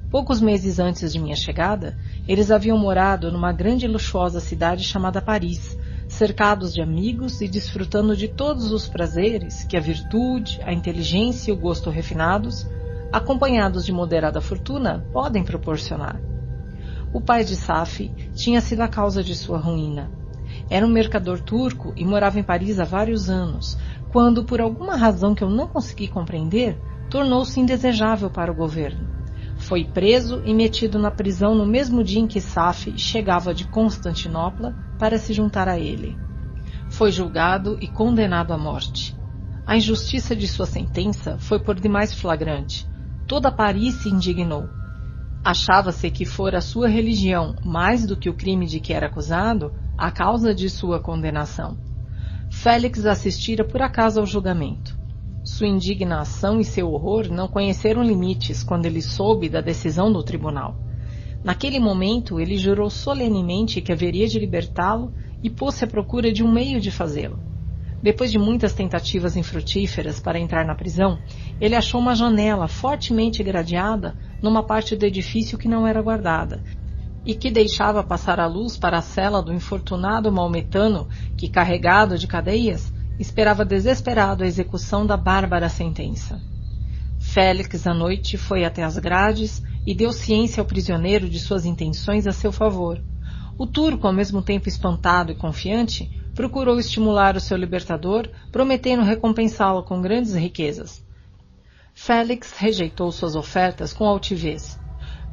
Poucos 0.09 0.39
meses 0.39 0.77
antes 0.77 1.11
de 1.11 1.19
minha 1.19 1.35
chegada, 1.35 1.97
eles 2.27 2.51
haviam 2.51 2.77
morado 2.77 3.31
numa 3.31 3.51
grande 3.51 3.85
e 3.85 3.87
luxuosa 3.87 4.39
cidade 4.39 4.83
chamada 4.83 5.21
Paris, 5.21 5.77
cercados 6.07 6.73
de 6.73 6.81
amigos 6.81 7.41
e 7.41 7.47
desfrutando 7.47 8.15
de 8.15 8.27
todos 8.27 8.71
os 8.71 8.87
prazeres 8.87 9.63
que 9.63 9.75
a 9.75 9.79
virtude, 9.79 10.59
a 10.63 10.71
inteligência 10.71 11.49
e 11.49 11.53
o 11.53 11.57
gosto 11.57 11.89
refinados, 11.89 12.67
acompanhados 13.11 13.85
de 13.85 13.91
moderada 13.91 14.39
fortuna, 14.39 15.03
podem 15.11 15.43
proporcionar. 15.43 16.32
O 17.13 17.21
pai 17.21 17.43
de 17.43 17.55
Safi 17.55 18.11
tinha 18.33 18.59
sido 18.59 18.81
a 18.81 18.87
causa 18.87 19.23
de 19.23 19.35
sua 19.35 19.59
ruína. 19.59 20.11
Era 20.67 20.83
um 20.83 20.89
mercador 20.89 21.39
turco 21.39 21.93
e 21.95 22.03
morava 22.03 22.39
em 22.39 22.43
Paris 22.43 22.79
há 22.79 22.85
vários 22.85 23.29
anos, 23.29 23.77
quando, 24.11 24.43
por 24.43 24.59
alguma 24.59 24.95
razão 24.95 25.35
que 25.35 25.43
eu 25.43 25.49
não 25.49 25.67
consegui 25.67 26.07
compreender, 26.07 26.75
tornou-se 27.11 27.59
indesejável 27.59 28.31
para 28.31 28.51
o 28.51 28.55
governo. 28.55 29.07
Foi 29.57 29.85
preso 29.85 30.41
e 30.43 30.55
metido 30.55 30.97
na 30.97 31.11
prisão 31.11 31.53
no 31.53 31.67
mesmo 31.67 32.03
dia 32.03 32.19
em 32.19 32.25
que 32.25 32.41
Safi 32.41 32.97
chegava 32.97 33.53
de 33.53 33.67
Constantinopla 33.67 34.75
para 34.97 35.19
se 35.19 35.33
juntar 35.33 35.69
a 35.69 35.77
ele. 35.77 36.17
Foi 36.89 37.11
julgado 37.11 37.77
e 37.79 37.87
condenado 37.87 38.53
à 38.53 38.57
morte. 38.57 39.15
A 39.67 39.77
injustiça 39.77 40.35
de 40.35 40.47
sua 40.47 40.65
sentença 40.65 41.37
foi 41.37 41.59
por 41.59 41.79
demais 41.79 42.11
flagrante. 42.11 42.87
Toda 43.27 43.51
Paris 43.51 44.01
se 44.01 44.09
indignou. 44.09 44.67
Achava-se 45.43 46.09
que 46.09 46.23
fora 46.23 46.61
sua 46.61 46.87
religião, 46.87 47.53
mais 47.65 48.05
do 48.05 48.15
que 48.15 48.29
o 48.29 48.33
crime 48.33 48.65
de 48.65 48.79
que 48.79 48.93
era 48.93 49.07
acusado, 49.07 49.73
a 49.97 50.09
causa 50.09 50.55
de 50.55 50.69
sua 50.69 51.01
condenação. 51.01 51.77
Félix 52.49 53.05
assistira 53.05 53.65
por 53.65 53.81
acaso 53.81 54.21
ao 54.21 54.25
julgamento. 54.25 54.97
Sua 55.43 55.67
indignação 55.67 56.61
e 56.61 56.63
seu 56.63 56.89
horror 56.89 57.27
não 57.29 57.49
conheceram 57.49 58.01
limites 58.01 58.63
quando 58.63 58.85
ele 58.85 59.01
soube 59.01 59.49
da 59.49 59.59
decisão 59.59 60.13
do 60.13 60.23
tribunal. 60.23 60.77
Naquele 61.43 61.77
momento, 61.77 62.39
ele 62.39 62.55
jurou 62.55 62.89
solenemente 62.89 63.81
que 63.81 63.91
haveria 63.91 64.27
de 64.29 64.39
libertá-lo 64.39 65.13
e 65.43 65.49
pôs-se 65.49 65.83
à 65.83 65.87
procura 65.87 66.31
de 66.31 66.41
um 66.41 66.49
meio 66.49 66.79
de 66.79 66.89
fazê-lo. 66.89 67.37
Depois 68.01 68.31
de 68.31 68.39
muitas 68.39 68.73
tentativas 68.73 69.35
infrutíferas 69.35 70.21
para 70.21 70.39
entrar 70.39 70.65
na 70.65 70.73
prisão, 70.73 71.19
ele 71.59 71.75
achou 71.75 71.99
uma 71.99 72.15
janela 72.15 72.69
fortemente 72.69 73.43
gradeada 73.43 74.15
numa 74.43 74.61
parte 74.61 74.93
do 74.97 75.05
edifício 75.05 75.57
que 75.57 75.69
não 75.69 75.87
era 75.87 76.01
guardada 76.01 76.61
e 77.25 77.33
que 77.33 77.49
deixava 77.49 78.03
passar 78.03 78.41
a 78.41 78.45
luz 78.45 78.75
para 78.75 78.97
a 78.97 79.01
cela 79.01 79.41
do 79.41 79.53
infortunado 79.53 80.29
maometano 80.29 81.07
que, 81.37 81.47
carregado 81.47 82.17
de 82.17 82.27
cadeias, 82.27 82.91
esperava 83.17 83.63
desesperado 83.63 84.43
a 84.43 84.47
execução 84.47 85.05
da 85.05 85.15
bárbara 85.15 85.69
sentença. 85.69 86.41
Félix, 87.17 87.87
à 87.87 87.93
noite, 87.93 88.37
foi 88.37 88.65
até 88.65 88.83
as 88.83 88.97
grades 88.97 89.63
e 89.87 89.95
deu 89.95 90.11
ciência 90.11 90.59
ao 90.59 90.67
prisioneiro 90.67 91.29
de 91.29 91.39
suas 91.39 91.65
intenções 91.65 92.27
a 92.27 92.33
seu 92.33 92.51
favor. 92.51 93.01
O 93.57 93.65
turco, 93.65 94.05
ao 94.05 94.13
mesmo 94.13 94.41
tempo 94.41 94.67
espantado 94.67 95.31
e 95.31 95.35
confiante, 95.35 96.11
procurou 96.35 96.79
estimular 96.79 97.37
o 97.37 97.39
seu 97.39 97.55
libertador, 97.55 98.27
prometendo 98.51 99.03
recompensá-lo 99.03 99.83
com 99.83 100.01
grandes 100.01 100.33
riquezas. 100.33 101.02
Félix 101.95 102.53
rejeitou 102.57 103.11
suas 103.11 103.35
ofertas 103.35 103.93
com 103.93 104.05
altivez, 104.05 104.79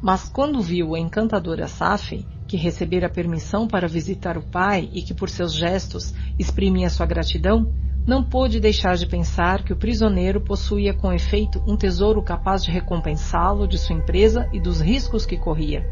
mas 0.00 0.28
quando 0.28 0.60
viu 0.60 0.94
a 0.94 0.98
encantadora 0.98 1.66
Safi, 1.66 2.26
que 2.46 2.56
recebera 2.56 3.08
permissão 3.08 3.66
para 3.66 3.88
visitar 3.88 4.36
o 4.36 4.42
pai 4.42 4.88
e 4.92 5.02
que 5.02 5.14
por 5.14 5.28
seus 5.28 5.54
gestos 5.54 6.14
exprimia 6.38 6.90
sua 6.90 7.06
gratidão, 7.06 7.72
não 8.06 8.22
pôde 8.22 8.60
deixar 8.60 8.96
de 8.96 9.06
pensar 9.06 9.64
que 9.64 9.72
o 9.72 9.76
prisioneiro 9.76 10.40
possuía 10.40 10.92
com 10.92 11.12
efeito 11.12 11.62
um 11.66 11.76
tesouro 11.76 12.22
capaz 12.22 12.62
de 12.62 12.70
recompensá-lo 12.70 13.66
de 13.66 13.78
sua 13.78 13.96
empresa 13.96 14.48
e 14.52 14.60
dos 14.60 14.80
riscos 14.80 15.24
que 15.24 15.38
corria. 15.38 15.84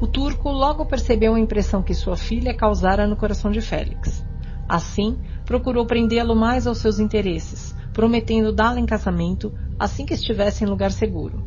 O 0.00 0.06
turco 0.06 0.50
logo 0.50 0.86
percebeu 0.86 1.34
a 1.34 1.40
impressão 1.40 1.82
que 1.82 1.94
sua 1.94 2.16
filha 2.16 2.54
causara 2.54 3.06
no 3.06 3.16
coração 3.16 3.50
de 3.50 3.60
Félix. 3.60 4.24
Assim, 4.68 5.18
procurou 5.44 5.86
prendê-lo 5.86 6.34
mais 6.34 6.66
aos 6.66 6.78
seus 6.78 6.98
interesses, 6.98 7.74
prometendo 7.92 8.52
dá-la 8.52 8.80
em 8.80 8.86
casamento 8.86 9.52
assim 9.78 10.04
que 10.04 10.14
estivesse 10.14 10.64
em 10.64 10.66
lugar 10.66 10.92
seguro. 10.92 11.42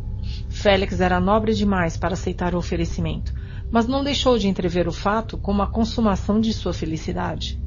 Félix 0.49 0.99
era 0.99 1.19
nobre 1.19 1.53
demais 1.53 1.97
para 1.97 2.13
aceitar 2.13 2.55
o 2.55 2.57
oferecimento, 2.57 3.33
mas 3.71 3.87
não 3.87 4.03
deixou 4.03 4.37
de 4.37 4.47
entrever 4.47 4.87
o 4.87 4.91
fato 4.91 5.37
como 5.37 5.61
a 5.61 5.67
consumação 5.67 6.39
de 6.39 6.53
sua 6.53 6.73
felicidade. 6.73 7.61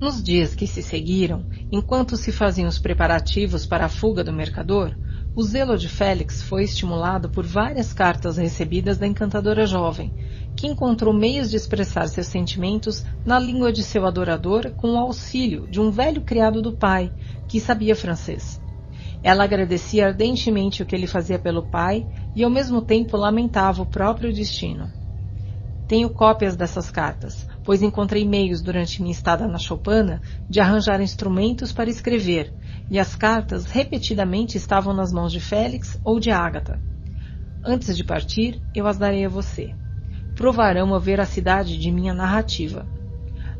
Nos 0.00 0.22
dias 0.22 0.54
que 0.54 0.66
se 0.66 0.82
seguiram, 0.82 1.46
enquanto 1.70 2.16
se 2.16 2.32
faziam 2.32 2.68
os 2.68 2.78
preparativos 2.78 3.64
para 3.64 3.86
a 3.86 3.88
fuga 3.88 4.24
do 4.24 4.32
mercador, 4.32 4.94
o 5.36 5.42
zelo 5.42 5.76
de 5.76 5.88
Félix 5.88 6.42
foi 6.42 6.62
estimulado 6.64 7.28
por 7.28 7.44
várias 7.44 7.92
cartas 7.92 8.36
recebidas 8.36 8.98
da 8.98 9.06
encantadora 9.06 9.66
jovem, 9.66 10.12
que 10.54 10.66
encontrou 10.66 11.12
meios 11.12 11.50
de 11.50 11.56
expressar 11.56 12.06
seus 12.08 12.26
sentimentos 12.26 13.04
na 13.24 13.38
língua 13.38 13.72
de 13.72 13.82
seu 13.82 14.06
adorador 14.06 14.70
com 14.72 14.92
o 14.92 14.98
auxílio 14.98 15.66
de 15.68 15.80
um 15.80 15.90
velho 15.90 16.20
criado 16.20 16.62
do 16.62 16.72
pai, 16.72 17.12
que 17.48 17.60
sabia 17.60 17.94
francês. 17.94 18.60
Ela 19.22 19.44
agradecia 19.44 20.06
ardentemente 20.06 20.82
o 20.82 20.86
que 20.86 20.94
ele 20.94 21.06
fazia 21.06 21.38
pelo 21.38 21.62
pai 21.62 22.06
e 22.36 22.44
ao 22.44 22.50
mesmo 22.50 22.82
tempo 22.82 23.16
lamentava 23.16 23.82
o 23.82 23.86
próprio 23.86 24.32
destino. 24.32 24.90
Tenho 25.86 26.10
cópias 26.10 26.56
dessas 26.56 26.90
cartas, 26.90 27.46
pois 27.62 27.82
encontrei 27.82 28.26
meios 28.26 28.62
durante 28.62 29.02
minha 29.02 29.12
estada 29.12 29.46
na 29.46 29.58
Choupana 29.58 30.20
de 30.48 30.60
arranjar 30.60 31.00
instrumentos 31.00 31.72
para 31.72 31.90
escrever, 31.90 32.54
e 32.90 32.98
as 32.98 33.14
cartas 33.14 33.66
repetidamente 33.66 34.56
estavam 34.56 34.94
nas 34.94 35.12
mãos 35.12 35.32
de 35.32 35.40
Félix 35.40 35.98
ou 36.02 36.18
de 36.18 36.30
Ágata. 36.30 36.80
Antes 37.62 37.96
de 37.96 38.04
partir, 38.04 38.62
eu 38.74 38.86
as 38.86 38.98
darei 38.98 39.24
a 39.24 39.28
você. 39.28 39.74
Provarão 40.34 40.94
a 40.94 40.98
veracidade 40.98 41.78
de 41.78 41.90
minha 41.90 42.12
narrativa. 42.12 42.86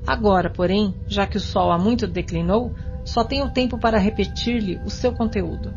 Agora, 0.06 0.50
porém, 0.50 0.94
já 1.06 1.26
que 1.26 1.38
o 1.38 1.40
sol 1.40 1.70
há 1.70 1.78
muito 1.78 2.06
declinou, 2.06 2.74
só 3.04 3.22
tenho 3.22 3.50
tempo 3.50 3.78
para 3.78 3.98
repetir-lhe 3.98 4.80
o 4.84 4.90
seu 4.90 5.12
conteúdo. 5.12 5.74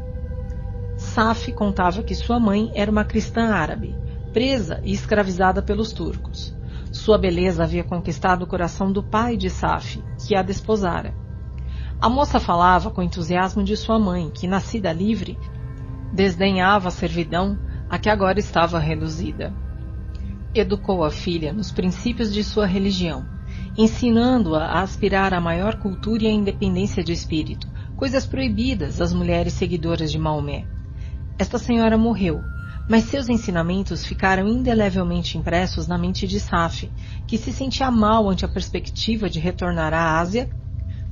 Saf 0.98 1.52
contava 1.52 2.02
que 2.02 2.16
sua 2.16 2.40
mãe 2.40 2.72
era 2.74 2.90
uma 2.90 3.04
cristã 3.04 3.50
árabe 3.50 3.96
presa 4.38 4.80
e 4.84 4.94
escravizada 4.94 5.64
pelos 5.64 5.92
turcos. 5.92 6.56
Sua 6.92 7.18
beleza 7.18 7.64
havia 7.64 7.84
conquistado 7.84 8.44
o 8.44 8.48
coração 8.48 8.92
do 8.92 9.02
pai 9.02 9.36
de 9.36 9.50
Safi, 9.50 10.04
que 10.20 10.36
a 10.36 10.44
desposara. 10.44 11.16
A 12.00 12.08
moça 12.08 12.40
falava 12.40 12.92
com 12.92 13.02
entusiasmo 13.02 13.64
de 13.64 13.76
sua 13.76 13.98
mãe, 13.98 14.30
que, 14.30 14.46
nascida 14.46 14.94
livre, 14.94 15.40
desdenhava 16.14 16.90
a 16.90 16.92
servidão 16.92 17.58
a 17.90 17.98
que 17.98 18.10
agora 18.10 18.40
estava 18.40 18.78
reduzida. 18.78 19.52
Educou 20.54 21.04
a 21.04 21.10
filha 21.10 21.52
nos 21.52 21.72
princípios 21.72 22.32
de 22.32 22.44
sua 22.44 22.68
religião, 22.68 23.26
ensinando-a 23.78 24.66
a 24.66 24.82
aspirar 24.82 25.34
à 25.34 25.40
maior 25.40 25.76
cultura 25.76 26.24
e 26.24 26.28
à 26.28 26.32
independência 26.32 27.04
de 27.04 27.14
espírito, 27.14 27.68
coisas 27.96 28.26
proibidas 28.26 29.00
às 29.00 29.14
mulheres 29.14 29.54
seguidoras 29.54 30.12
de 30.12 30.18
Maomé. 30.18 30.66
Esta 31.38 31.60
senhora 31.60 31.98
morreu, 31.98 32.44
mas 32.90 33.04
seus 33.04 33.30
ensinamentos 33.30 34.06
ficaram 34.06 34.48
indelevelmente 34.48 35.38
impressos 35.38 35.88
na 35.88 35.98
mente 35.98 36.26
de 36.26 36.40
Saf, 36.40 36.90
que 37.28 37.38
se 37.38 37.52
sentia 37.52 37.92
mal 37.92 38.28
ante 38.30 38.46
a 38.46 38.48
perspectiva 38.48 39.30
de 39.30 39.40
retornar 39.40 39.94
à 39.94 40.20
Ásia, 40.20 40.50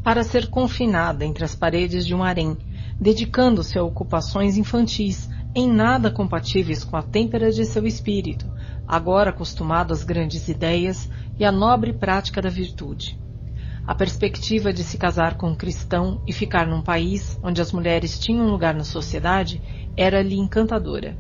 para 0.04 0.24
ser 0.24 0.48
confinada 0.48 1.26
entre 1.26 1.44
as 1.44 1.56
paredes 1.56 2.06
de 2.06 2.16
um 2.16 2.24
harém, 2.24 2.58
dedicando-se 3.00 3.78
a 3.78 3.84
ocupações 3.84 4.58
infantis, 4.58 5.30
em 5.54 5.72
nada 5.72 6.12
compatíveis 6.12 6.84
com 6.84 6.98
a 6.98 7.02
têmpera 7.02 7.52
de 7.52 7.66
seu 7.66 7.86
espírito, 7.88 8.46
agora 8.88 9.30
acostumado 9.32 9.94
às 9.94 10.04
grandes 10.04 10.48
ideias 10.48 11.10
e 11.38 11.46
à 11.46 11.52
nobre 11.52 11.94
prática 11.94 12.42
da 12.42 12.50
virtude. 12.50 13.20
A 13.86 13.94
perspectiva 13.94 14.74
de 14.74 14.84
se 14.84 14.98
casar 14.98 15.38
com 15.38 15.50
um 15.50 15.56
cristão 15.56 16.22
e 16.28 16.34
ficar 16.34 16.66
num 16.66 16.82
país 16.82 17.40
onde 17.44 17.62
as 17.62 17.72
mulheres 17.72 18.18
tinham 18.18 18.48
lugar 18.48 18.74
na 18.74 18.84
sociedade 18.84 19.62
era-lhe 19.96 20.36
encantadora. 20.36 21.16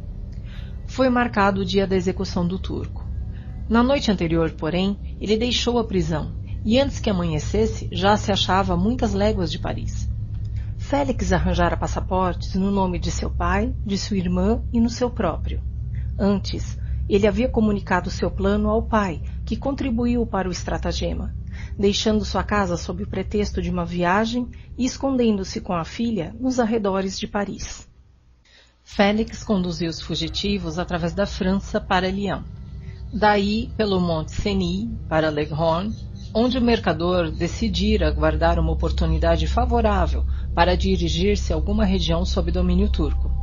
Foi 0.87 1.09
marcado 1.09 1.61
o 1.61 1.65
dia 1.65 1.85
da 1.85 1.95
execução 1.95 2.47
do 2.47 2.57
turco. 2.57 3.05
Na 3.69 3.83
noite 3.83 4.11
anterior, 4.11 4.51
porém, 4.51 4.97
ele 5.19 5.37
deixou 5.37 5.77
a 5.77 5.83
prisão 5.83 6.33
e 6.63 6.79
antes 6.79 6.99
que 6.99 7.09
amanhecesse 7.09 7.87
já 7.91 8.17
se 8.17 8.31
achava 8.31 8.73
a 8.73 8.77
muitas 8.77 9.13
léguas 9.13 9.51
de 9.51 9.59
Paris. 9.59 10.09
Félix 10.77 11.31
arranjara 11.31 11.77
passaportes 11.77 12.55
no 12.55 12.71
nome 12.71 12.99
de 12.99 13.11
seu 13.11 13.29
pai, 13.29 13.73
de 13.85 13.97
sua 13.97 14.17
irmã 14.17 14.63
e 14.73 14.79
no 14.79 14.89
seu 14.89 15.09
próprio. 15.09 15.61
Antes, 16.17 16.77
ele 17.07 17.27
havia 17.27 17.47
comunicado 17.47 18.09
seu 18.09 18.31
plano 18.31 18.69
ao 18.69 18.83
pai, 18.83 19.21
que 19.45 19.55
contribuiu 19.55 20.25
para 20.25 20.49
o 20.49 20.51
estratagema, 20.51 21.35
deixando 21.77 22.25
sua 22.25 22.43
casa 22.43 22.77
sob 22.77 23.03
o 23.03 23.07
pretexto 23.07 23.61
de 23.61 23.69
uma 23.69 23.85
viagem 23.85 24.47
e 24.77 24.85
escondendo-se 24.85 25.61
com 25.61 25.73
a 25.73 25.85
filha 25.85 26.35
nos 26.39 26.59
arredores 26.59 27.19
de 27.19 27.27
Paris. 27.27 27.87
Félix 28.83 29.43
conduziu 29.43 29.89
os 29.89 30.01
fugitivos 30.01 30.77
através 30.77 31.13
da 31.13 31.25
França 31.25 31.81
para 31.81 32.09
Lyon. 32.09 32.43
Daí, 33.11 33.71
pelo 33.75 33.99
Monte 33.99 34.31
Cenis 34.31 34.89
para 35.09 35.29
Leghorn, 35.29 35.93
onde 36.33 36.57
o 36.57 36.61
mercador 36.61 37.31
decidira 37.31 38.11
guardar 38.11 38.59
uma 38.59 38.71
oportunidade 38.71 39.47
favorável 39.47 40.25
para 40.53 40.75
dirigir-se 40.75 41.53
a 41.53 41.55
alguma 41.55 41.85
região 41.85 42.25
sob 42.25 42.51
domínio 42.51 42.89
turco. 42.89 43.34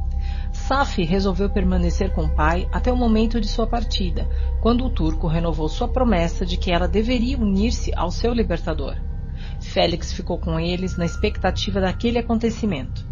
Safi 0.52 1.02
resolveu 1.02 1.48
permanecer 1.48 2.12
com 2.12 2.24
o 2.24 2.34
pai 2.34 2.68
até 2.70 2.92
o 2.92 2.96
momento 2.96 3.40
de 3.40 3.48
sua 3.48 3.66
partida, 3.66 4.28
quando 4.60 4.84
o 4.84 4.90
turco 4.90 5.26
renovou 5.26 5.68
sua 5.68 5.88
promessa 5.88 6.44
de 6.44 6.56
que 6.56 6.70
ela 6.70 6.86
deveria 6.86 7.38
unir-se 7.38 7.90
ao 7.96 8.10
seu 8.10 8.32
libertador. 8.32 8.96
Félix 9.60 10.12
ficou 10.12 10.38
com 10.38 10.60
eles 10.60 10.96
na 10.96 11.04
expectativa 11.04 11.80
daquele 11.80 12.18
acontecimento. 12.18 13.06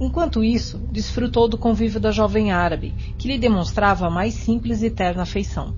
Enquanto 0.00 0.42
isso, 0.42 0.78
desfrutou 0.90 1.46
do 1.46 1.56
convívio 1.56 2.00
da 2.00 2.10
jovem 2.10 2.50
árabe, 2.50 2.94
que 3.16 3.28
lhe 3.28 3.38
demonstrava 3.38 4.06
a 4.06 4.10
mais 4.10 4.34
simples 4.34 4.82
e 4.82 4.90
terna 4.90 5.22
afeição. 5.22 5.76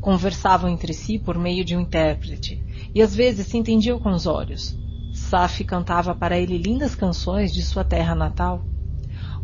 Conversavam 0.00 0.70
entre 0.70 0.92
si 0.92 1.18
por 1.18 1.36
meio 1.36 1.64
de 1.64 1.76
um 1.76 1.80
intérprete, 1.80 2.62
e 2.94 3.02
às 3.02 3.14
vezes 3.14 3.48
se 3.48 3.56
entendiam 3.58 3.98
com 3.98 4.10
os 4.10 4.26
olhos. 4.26 4.78
Saf 5.12 5.64
cantava 5.64 6.14
para 6.14 6.38
ele 6.38 6.58
lindas 6.58 6.94
canções 6.94 7.52
de 7.52 7.62
sua 7.62 7.84
terra 7.84 8.14
natal. 8.14 8.64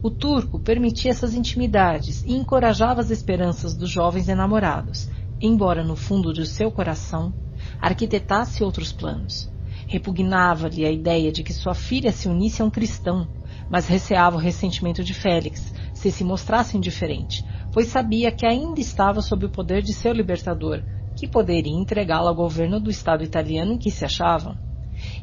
O 0.03 0.11
turco 0.11 0.59
permitia 0.59 1.11
essas 1.11 1.35
intimidades 1.35 2.23
e 2.25 2.33
encorajava 2.33 3.03
as 3.03 3.11
esperanças 3.11 3.77
dos 3.77 3.91
jovens 3.91 4.31
enamorados, 4.31 5.09
embora 5.39 5.85
no 5.85 5.95
fundo 5.95 6.33
de 6.33 6.47
seu 6.47 6.71
coração 6.71 7.35
arquitetasse 7.79 8.65
outros 8.65 8.93
planos. 8.93 9.51
Repugnava-lhe 9.87 10.87
a 10.87 10.91
ideia 10.91 11.31
de 11.31 11.43
que 11.43 11.53
sua 11.53 11.75
filha 11.75 12.13
se 12.13 12.29
unisse 12.29 12.63
a 12.63 12.65
um 12.65 12.71
cristão, 12.71 13.29
mas 13.69 13.87
receava 13.89 14.37
o 14.37 14.41
ressentimento 14.41 15.05
de 15.05 15.13
Félix 15.13 15.71
se 15.93 16.11
se 16.11 16.25
mostrasse 16.25 16.79
indiferente, 16.79 17.45
pois 17.71 17.89
sabia 17.89 18.33
que 18.33 18.47
ainda 18.47 18.81
estava 18.81 19.21
sob 19.21 19.45
o 19.45 19.51
poder 19.51 19.83
de 19.83 19.93
seu 19.93 20.15
libertador, 20.15 20.83
que 21.15 21.29
poderia 21.29 21.77
entregá-la 21.77 22.31
ao 22.31 22.35
governo 22.35 22.81
do 22.81 22.91
Estado 22.91 23.23
italiano 23.23 23.75
em 23.75 23.79
que 23.79 23.91
se 23.91 24.05
achavam. 24.05 24.57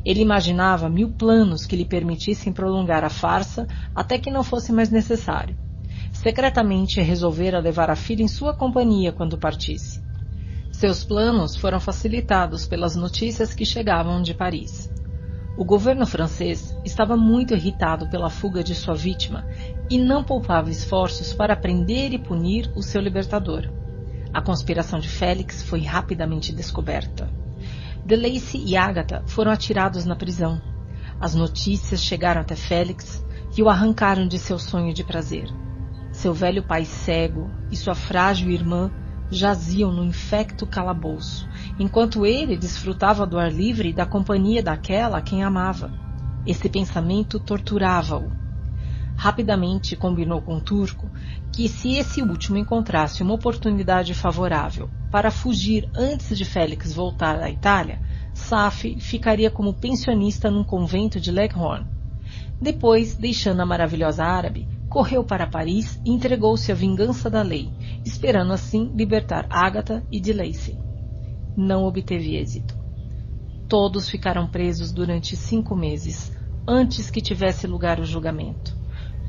Ele 0.06 0.22
imaginava 0.22 0.90
mil 0.90 1.12
planos 1.12 1.66
que 1.66 1.76
lhe 1.76 1.86
permitissem 1.86 2.54
prolongar 2.54 3.04
a 3.04 3.10
farsa 3.10 3.68
até 3.94 4.18
que 4.18 4.32
não 4.32 4.44
fosse 4.44 4.72
mais 4.72 4.90
necessário. 4.90 5.58
Secretamente 6.12 7.02
resolvera 7.02 7.60
levar 7.60 7.90
a 7.90 7.96
filha 7.96 8.24
em 8.24 8.28
sua 8.28 8.54
companhia 8.54 9.12
quando 9.12 9.38
partisse. 9.38 10.02
Seus 10.72 11.04
planos 11.04 11.56
foram 11.56 11.80
facilitados 11.80 12.66
pelas 12.66 12.96
notícias 12.96 13.54
que 13.54 13.66
chegavam 13.66 14.22
de 14.22 14.34
Paris. 14.34 14.92
O 15.58 15.66
governo 15.66 16.06
francês 16.06 16.78
estava 16.86 17.18
muito 17.18 17.56
irritado 17.56 18.08
pela 18.08 18.30
fuga 18.30 18.64
de 18.64 18.76
sua 18.76 18.94
vítima 18.94 19.44
e 19.90 19.98
não 19.98 20.24
poupava 20.24 20.70
esforços 20.70 21.34
para 21.34 21.56
prender 21.56 22.14
e 22.14 22.20
punir 22.20 22.72
o 22.76 22.84
seu 22.84 23.02
libertador. 23.02 23.68
A 24.32 24.40
conspiração 24.40 25.00
de 25.00 25.10
Félix 25.10 25.64
foi 25.64 25.82
rapidamente 25.82 26.54
descoberta. 26.54 27.28
Delacy 28.08 28.64
e 28.66 28.78
Agatha 28.78 29.22
foram 29.28 29.52
atirados 29.52 30.06
na 30.06 30.16
prisão. 30.16 30.62
As 31.20 31.36
notícias 31.36 32.02
chegaram 32.02 32.40
até 32.40 32.56
Félix 32.56 33.22
e 33.58 33.62
o 33.62 33.68
arrancaram 33.68 34.26
de 34.26 34.40
seu 34.40 34.58
sonho 34.58 34.94
de 34.94 35.04
prazer. 35.04 35.50
Seu 36.14 36.34
velho 36.34 36.64
pai 36.64 36.86
cego 36.86 37.52
e 37.70 37.76
sua 37.76 37.94
frágil 37.94 38.50
irmã 38.50 38.90
jaziam 39.30 39.92
no 39.92 40.06
infecto 40.06 40.66
calabouço, 40.66 41.50
enquanto 41.78 42.26
ele 42.26 42.56
desfrutava 42.56 43.28
do 43.28 43.38
ar 43.38 43.52
livre 43.52 43.90
e 43.90 43.94
da 43.94 44.06
companhia 44.06 44.64
daquela 44.64 45.18
a 45.18 45.22
quem 45.22 45.44
amava. 45.44 45.92
Esse 46.46 46.70
pensamento 46.70 47.42
torturava-o. 47.42 48.32
Rapidamente 49.18 49.98
combinou 49.98 50.42
com 50.42 50.56
o 50.56 50.62
turco 50.62 51.12
que, 51.58 51.68
se 51.68 51.96
esse 51.96 52.22
último 52.22 52.56
encontrasse 52.56 53.24
uma 53.24 53.34
oportunidade 53.34 54.14
favorável 54.14 54.88
para 55.10 55.32
fugir 55.32 55.90
antes 55.96 56.38
de 56.38 56.46
Félix 56.46 56.94
voltar 56.94 57.42
à 57.42 57.50
Itália, 57.50 58.00
Safi 58.32 59.00
ficaria 59.00 59.50
como 59.50 59.74
pensionista 59.74 60.52
num 60.52 60.64
convento 60.64 61.20
de 61.20 61.32
Leghorn. 61.32 61.88
Depois, 62.62 63.16
deixando 63.16 63.60
a 63.60 63.66
maravilhosa 63.66 64.24
árabe, 64.24 64.68
correu 64.88 65.24
para 65.24 65.48
Paris 65.48 66.00
e 66.06 66.12
entregou-se 66.12 66.72
à 66.72 66.76
vingança 66.76 67.28
da 67.28 67.42
lei, 67.42 67.72
esperando 68.06 68.54
assim 68.54 68.92
libertar 68.96 69.48
Agatha 69.50 70.06
e 70.12 70.20
de 70.20 70.34
Lacey. 70.34 70.78
Não 71.58 71.86
obteve 71.86 72.36
êxito. 72.36 72.78
Todos 73.68 74.08
ficaram 74.08 74.46
presos 74.46 74.92
durante 74.92 75.36
cinco 75.36 75.76
meses, 75.76 76.32
antes 76.68 77.10
que 77.10 77.20
tivesse 77.20 77.66
lugar 77.66 78.00
o 78.00 78.06
julgamento 78.06 78.78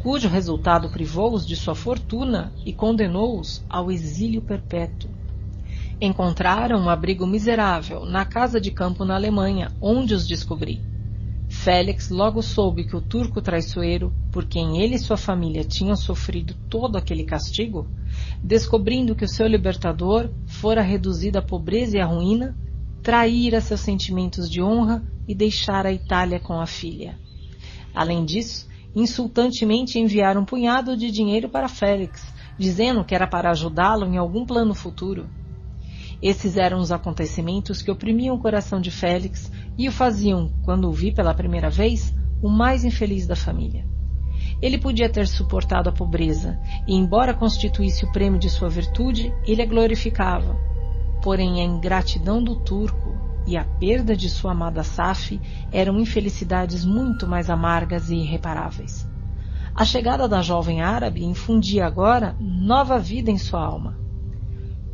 cujo 0.02 0.28
resultado 0.28 0.88
privou-os 0.88 1.46
de 1.46 1.56
sua 1.56 1.74
fortuna 1.74 2.52
e 2.64 2.72
condenou-os 2.72 3.64
ao 3.68 3.90
exílio 3.90 4.40
perpétuo. 4.40 5.10
Encontraram 6.00 6.80
um 6.80 6.88
abrigo 6.88 7.26
miserável 7.26 8.04
na 8.04 8.24
casa 8.24 8.60
de 8.60 8.70
campo 8.70 9.04
na 9.04 9.16
Alemanha, 9.16 9.72
onde 9.80 10.14
os 10.14 10.26
descobri. 10.26 10.80
Félix 11.48 12.10
logo 12.10 12.42
soube 12.42 12.84
que 12.84 12.94
o 12.94 13.00
turco 13.00 13.40
traiçoeiro, 13.40 14.12
por 14.30 14.44
quem 14.44 14.80
ele 14.80 14.94
e 14.94 14.98
sua 14.98 15.16
família 15.16 15.64
tinham 15.64 15.96
sofrido 15.96 16.54
todo 16.68 16.96
aquele 16.96 17.24
castigo, 17.24 17.88
descobrindo 18.42 19.14
que 19.14 19.24
o 19.24 19.28
seu 19.28 19.46
libertador 19.46 20.30
fora 20.46 20.82
reduzido 20.82 21.38
à 21.38 21.42
pobreza 21.42 21.96
e 21.96 22.00
à 22.00 22.06
ruína, 22.06 22.56
traíra 23.02 23.60
seus 23.60 23.80
sentimentos 23.80 24.48
de 24.48 24.62
honra 24.62 25.02
e 25.26 25.34
deixara 25.34 25.88
a 25.88 25.92
Itália 25.92 26.38
com 26.38 26.60
a 26.60 26.66
filha. 26.66 27.18
Além 27.94 28.24
disso, 28.24 28.67
insultantemente 29.00 29.98
enviaram 29.98 30.40
um 30.40 30.44
punhado 30.44 30.96
de 30.96 31.10
dinheiro 31.10 31.48
para 31.48 31.68
Félix, 31.68 32.34
dizendo 32.58 33.04
que 33.04 33.14
era 33.14 33.28
para 33.28 33.50
ajudá-lo 33.50 34.06
em 34.06 34.16
algum 34.16 34.44
plano 34.44 34.74
futuro. 34.74 35.28
Esses 36.20 36.56
eram 36.56 36.80
os 36.80 36.90
acontecimentos 36.90 37.80
que 37.80 37.92
oprimiam 37.92 38.34
o 38.34 38.40
coração 38.40 38.80
de 38.80 38.90
Félix 38.90 39.52
e 39.78 39.88
o 39.88 39.92
faziam, 39.92 40.52
quando 40.64 40.88
o 40.88 40.92
vi 40.92 41.12
pela 41.14 41.32
primeira 41.32 41.70
vez, 41.70 42.12
o 42.42 42.48
mais 42.48 42.84
infeliz 42.84 43.24
da 43.24 43.36
família. 43.36 43.86
Ele 44.60 44.78
podia 44.78 45.08
ter 45.08 45.28
suportado 45.28 45.88
a 45.88 45.92
pobreza, 45.92 46.58
e 46.88 46.94
embora 46.96 47.32
constituísse 47.32 48.04
o 48.04 48.10
prêmio 48.10 48.40
de 48.40 48.50
sua 48.50 48.68
virtude, 48.68 49.32
ele 49.46 49.62
a 49.62 49.66
glorificava. 49.66 50.56
Porém, 51.22 51.60
a 51.60 51.64
ingratidão 51.64 52.42
do 52.42 52.56
turco 52.56 53.17
e 53.48 53.56
a 53.56 53.64
perda 53.64 54.14
de 54.14 54.28
sua 54.28 54.52
amada 54.52 54.82
Safi 54.82 55.40
eram 55.72 55.98
infelicidades 55.98 56.84
muito 56.84 57.26
mais 57.26 57.48
amargas 57.48 58.10
e 58.10 58.16
irreparáveis. 58.16 59.08
A 59.74 59.86
chegada 59.86 60.28
da 60.28 60.42
jovem 60.42 60.82
árabe 60.82 61.24
infundia 61.24 61.86
agora 61.86 62.36
nova 62.38 62.98
vida 62.98 63.30
em 63.30 63.38
sua 63.38 63.64
alma. 63.64 63.98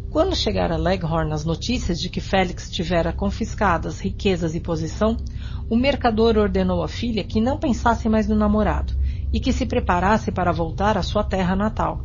Quando 0.09 0.37
chegara 0.37 0.75
a 0.75 0.79
Leghorn 0.79 1.33
as 1.33 1.45
notícias 1.45 2.01
de 2.01 2.09
que 2.09 2.21
Félix 2.21 2.71
tivera 2.71 3.13
confiscadas 3.13 3.99
riquezas 3.99 4.55
e 4.55 4.61
posição, 4.61 5.17
o 5.69 5.75
mercador 5.77 6.39
ordenou 6.39 6.81
à 6.85 6.87
filha 6.87 7.25
que 7.25 7.41
não 7.41 7.59
pensasse 7.59 8.09
mais 8.09 8.29
no 8.29 8.37
namorado 8.37 8.95
e 9.33 9.41
que 9.41 9.53
se 9.53 9.67
preparasse 9.67 10.31
para 10.31 10.53
voltar 10.53 10.97
à 10.97 11.03
sua 11.03 11.25
terra 11.25 11.57
natal. 11.57 12.05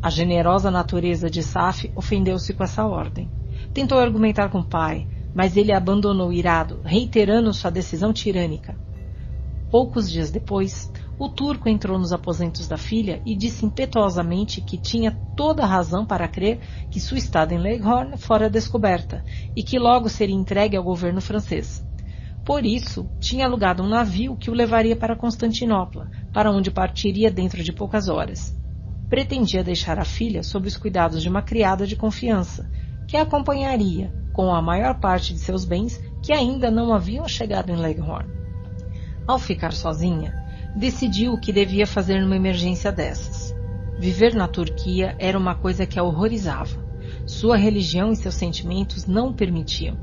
A 0.00 0.08
generosa 0.10 0.70
natureza 0.70 1.28
de 1.28 1.42
Saf 1.42 1.90
ofendeu-se 1.96 2.54
com 2.54 2.62
essa 2.62 2.86
ordem. 2.86 3.28
Tentou 3.74 3.98
argumentar 3.98 4.48
com 4.48 4.60
o 4.60 4.64
pai, 4.64 5.08
mas 5.34 5.56
ele 5.56 5.72
abandonou 5.72 6.32
irado, 6.32 6.80
reiterando 6.84 7.52
sua 7.54 7.70
decisão 7.70 8.12
tirânica. 8.12 8.76
Poucos 9.70 10.10
dias 10.10 10.30
depois, 10.30 10.90
o 11.18 11.28
turco 11.28 11.68
entrou 11.68 11.98
nos 11.98 12.12
aposentos 12.12 12.68
da 12.68 12.76
filha 12.76 13.22
e 13.24 13.34
disse 13.34 13.64
impetuosamente 13.64 14.60
que 14.60 14.76
tinha 14.76 15.18
toda 15.34 15.62
a 15.62 15.66
razão 15.66 16.04
para 16.04 16.28
crer 16.28 16.60
que 16.90 17.00
sua 17.00 17.16
estada 17.16 17.54
em 17.54 17.58
Leghorn 17.58 18.16
fora 18.18 18.50
descoberta 18.50 19.24
e 19.56 19.62
que 19.62 19.78
logo 19.78 20.08
seria 20.08 20.34
entregue 20.34 20.76
ao 20.76 20.84
governo 20.84 21.20
francês. 21.20 21.82
Por 22.44 22.66
isso, 22.66 23.08
tinha 23.20 23.46
alugado 23.46 23.82
um 23.82 23.88
navio 23.88 24.36
que 24.36 24.50
o 24.50 24.54
levaria 24.54 24.96
para 24.96 25.16
Constantinopla, 25.16 26.10
para 26.34 26.50
onde 26.50 26.70
partiria 26.70 27.30
dentro 27.30 27.62
de 27.62 27.72
poucas 27.72 28.08
horas. 28.08 28.52
Pretendia 29.08 29.62
deixar 29.62 29.98
a 29.98 30.04
filha 30.04 30.42
sob 30.42 30.66
os 30.66 30.76
cuidados 30.76 31.22
de 31.22 31.28
uma 31.28 31.40
criada 31.40 31.86
de 31.86 31.94
confiança, 31.94 32.68
que 33.06 33.16
a 33.16 33.22
acompanharia 33.22 34.12
com 34.32 34.54
a 34.54 34.62
maior 34.62 34.98
parte 34.98 35.32
de 35.32 35.40
seus 35.40 35.64
bens 35.64 36.02
que 36.22 36.32
ainda 36.32 36.70
não 36.70 36.92
haviam 36.94 37.28
chegado 37.28 37.70
em 37.70 37.76
Leghorn. 37.76 38.28
Ao 39.26 39.38
ficar 39.38 39.72
sozinha, 39.72 40.34
decidiu 40.74 41.32
o 41.32 41.40
que 41.40 41.52
devia 41.52 41.86
fazer 41.86 42.20
numa 42.20 42.36
emergência 42.36 42.90
dessas. 42.90 43.54
Viver 43.98 44.34
na 44.34 44.48
Turquia 44.48 45.14
era 45.18 45.38
uma 45.38 45.54
coisa 45.54 45.86
que 45.86 45.98
a 45.98 46.02
horrorizava. 46.02 46.82
Sua 47.26 47.56
religião 47.56 48.10
e 48.10 48.16
seus 48.16 48.34
sentimentos 48.34 49.06
não 49.06 49.28
o 49.28 49.34
permitiam. 49.34 49.96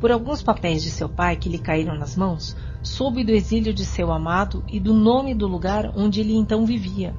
Por 0.00 0.10
alguns 0.10 0.42
papéis 0.42 0.82
de 0.82 0.90
seu 0.90 1.08
pai 1.08 1.36
que 1.36 1.48
lhe 1.48 1.58
caíram 1.58 1.96
nas 1.96 2.16
mãos, 2.16 2.56
soube 2.82 3.22
do 3.22 3.32
exílio 3.32 3.72
de 3.72 3.84
seu 3.84 4.10
amado 4.10 4.64
e 4.68 4.80
do 4.80 4.94
nome 4.94 5.34
do 5.34 5.46
lugar 5.46 5.92
onde 5.94 6.20
ele 6.20 6.34
então 6.34 6.66
vivia. 6.66 7.14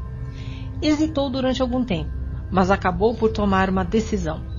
Hesitou 0.82 1.30
durante 1.30 1.62
algum 1.62 1.86
tempo, 1.86 2.12
mas 2.52 2.72
acabou 2.72 3.14
por 3.14 3.32
tomar 3.32 3.70
uma 3.70 3.86
decisão. 3.86 4.53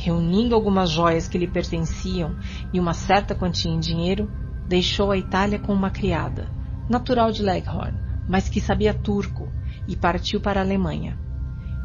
Reunindo 0.00 0.54
algumas 0.54 0.90
joias 0.90 1.26
que 1.26 1.36
lhe 1.36 1.48
pertenciam 1.48 2.36
e 2.72 2.78
uma 2.78 2.94
certa 2.94 3.34
quantia 3.34 3.70
em 3.70 3.80
dinheiro, 3.80 4.30
deixou 4.68 5.10
a 5.10 5.18
Itália 5.18 5.58
com 5.58 5.72
uma 5.72 5.90
criada, 5.90 6.48
natural 6.88 7.32
de 7.32 7.42
Leghorn, 7.42 7.98
mas 8.28 8.48
que 8.48 8.60
sabia 8.60 8.94
turco, 8.94 9.52
e 9.88 9.96
partiu 9.96 10.40
para 10.40 10.60
a 10.60 10.62
Alemanha. 10.62 11.18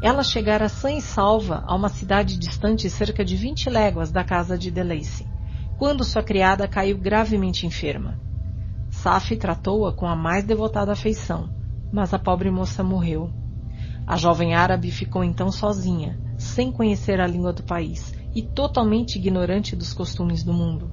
Ela 0.00 0.22
chegara 0.22 0.68
sã 0.68 0.92
e 0.92 1.00
salva 1.00 1.64
a 1.66 1.74
uma 1.74 1.88
cidade 1.88 2.38
distante 2.38 2.88
cerca 2.88 3.24
de 3.24 3.34
vinte 3.34 3.68
léguas 3.68 4.12
da 4.12 4.22
casa 4.22 4.56
de 4.56 4.70
Delacy 4.70 5.26
quando 5.76 6.04
sua 6.04 6.22
criada 6.22 6.68
caiu 6.68 6.96
gravemente 6.96 7.66
enferma. 7.66 8.16
Safi 8.90 9.36
tratou-a 9.36 9.92
com 9.92 10.06
a 10.06 10.14
mais 10.14 10.44
devotada 10.44 10.92
afeição, 10.92 11.50
mas 11.92 12.14
a 12.14 12.18
pobre 12.18 12.48
moça 12.48 12.82
morreu. 12.84 13.28
A 14.06 14.16
jovem 14.16 14.54
árabe 14.54 14.92
ficou 14.92 15.24
então 15.24 15.50
sozinha, 15.50 16.16
sem 16.44 16.70
conhecer 16.70 17.20
a 17.20 17.26
língua 17.26 17.52
do 17.52 17.62
país 17.62 18.14
e 18.34 18.42
totalmente 18.42 19.16
ignorante 19.16 19.74
dos 19.74 19.92
costumes 19.92 20.42
do 20.42 20.52
mundo. 20.52 20.90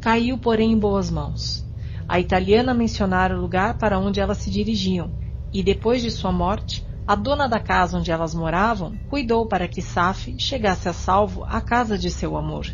Caiu, 0.00 0.36
porém, 0.38 0.72
em 0.72 0.78
boas 0.78 1.10
mãos. 1.10 1.66
A 2.08 2.20
italiana 2.20 2.74
mencionara 2.74 3.36
o 3.36 3.40
lugar 3.40 3.78
para 3.78 3.98
onde 3.98 4.20
elas 4.20 4.38
se 4.38 4.50
dirigiam, 4.50 5.10
e 5.52 5.62
depois 5.62 6.02
de 6.02 6.10
sua 6.10 6.32
morte, 6.32 6.84
a 7.06 7.14
dona 7.14 7.48
da 7.48 7.58
casa 7.58 7.98
onde 7.98 8.10
elas 8.10 8.34
moravam 8.34 8.96
cuidou 9.08 9.46
para 9.46 9.68
que 9.68 9.82
Safi 9.82 10.36
chegasse 10.38 10.88
a 10.88 10.92
salvo 10.92 11.44
à 11.44 11.60
casa 11.60 11.98
de 11.98 12.10
seu 12.10 12.36
amor. 12.36 12.66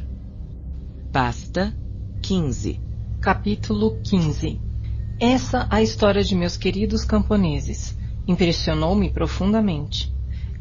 Pasta 1.13 1.75
15 2.23 2.81
Capítulo 3.21 4.01
15 4.03 4.61
Essa 5.19 5.67
a 5.71 5.83
história 5.83 6.23
de 6.23 6.35
meus 6.35 6.57
queridos 6.57 7.05
camponeses. 7.05 7.97
Impressionou-me 8.27 9.11
profundamente. 9.11 10.18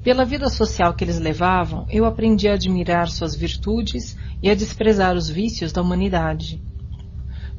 Pela 0.07 0.23
vida 0.23 0.47
social 0.47 0.93
que 0.93 1.03
eles 1.03 1.19
levavam, 1.19 1.85
eu 1.89 2.05
aprendi 2.05 2.47
a 2.47 2.53
admirar 2.53 3.09
suas 3.09 3.35
virtudes 3.35 4.15
e 4.41 4.49
a 4.49 4.55
desprezar 4.55 5.17
os 5.17 5.29
vícios 5.29 5.73
da 5.73 5.81
humanidade. 5.81 6.63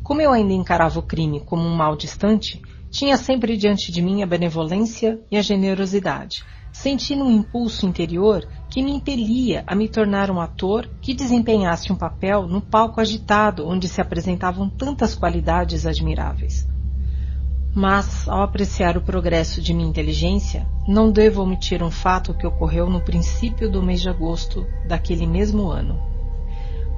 Como 0.03 0.23
eu 0.23 0.33
ainda 0.33 0.55
encarava 0.55 0.99
o 0.99 1.03
crime 1.03 1.41
como 1.45 1.63
um 1.63 1.77
mal 1.77 1.95
distante, 1.95 2.59
tinha 2.91 3.19
sempre 3.19 3.55
diante 3.55 3.93
de 3.93 4.01
mim 4.01 4.23
a 4.23 4.27
benevolência 4.27 5.21
e 5.31 5.37
a 5.37 5.43
generosidade, 5.43 6.43
sentindo 6.73 7.23
um 7.23 7.31
impulso 7.31 7.85
interior 7.85 8.49
que 8.71 8.83
me 8.83 8.93
impelia 8.93 9.63
a 9.67 9.75
me 9.75 9.87
tornar 9.87 10.31
um 10.31 10.41
ator 10.41 10.89
que 11.03 11.13
desempenhasse 11.13 11.93
um 11.93 11.97
papel 11.97 12.49
no 12.49 12.63
palco 12.63 12.99
agitado 12.99 13.69
onde 13.69 13.89
se 13.89 14.01
apresentavam 14.01 14.71
tantas 14.71 15.15
qualidades 15.15 15.85
admiráveis. 15.85 16.67
Mas, 17.75 18.29
ao 18.29 18.43
apreciar 18.43 18.97
o 18.97 19.03
progresso 19.03 19.61
de 19.61 19.73
minha 19.73 19.89
inteligência, 19.89 20.67
não 20.87 21.11
devo 21.11 21.43
omitir 21.43 21.83
um 21.83 21.91
fato 21.91 22.35
que 22.35 22.47
ocorreu 22.47 22.89
no 22.89 23.01
princípio 23.01 23.71
do 23.71 23.83
mês 23.83 24.01
de 24.01 24.09
agosto 24.09 24.67
daquele 24.87 25.27
mesmo 25.27 25.69
ano. 25.69 26.01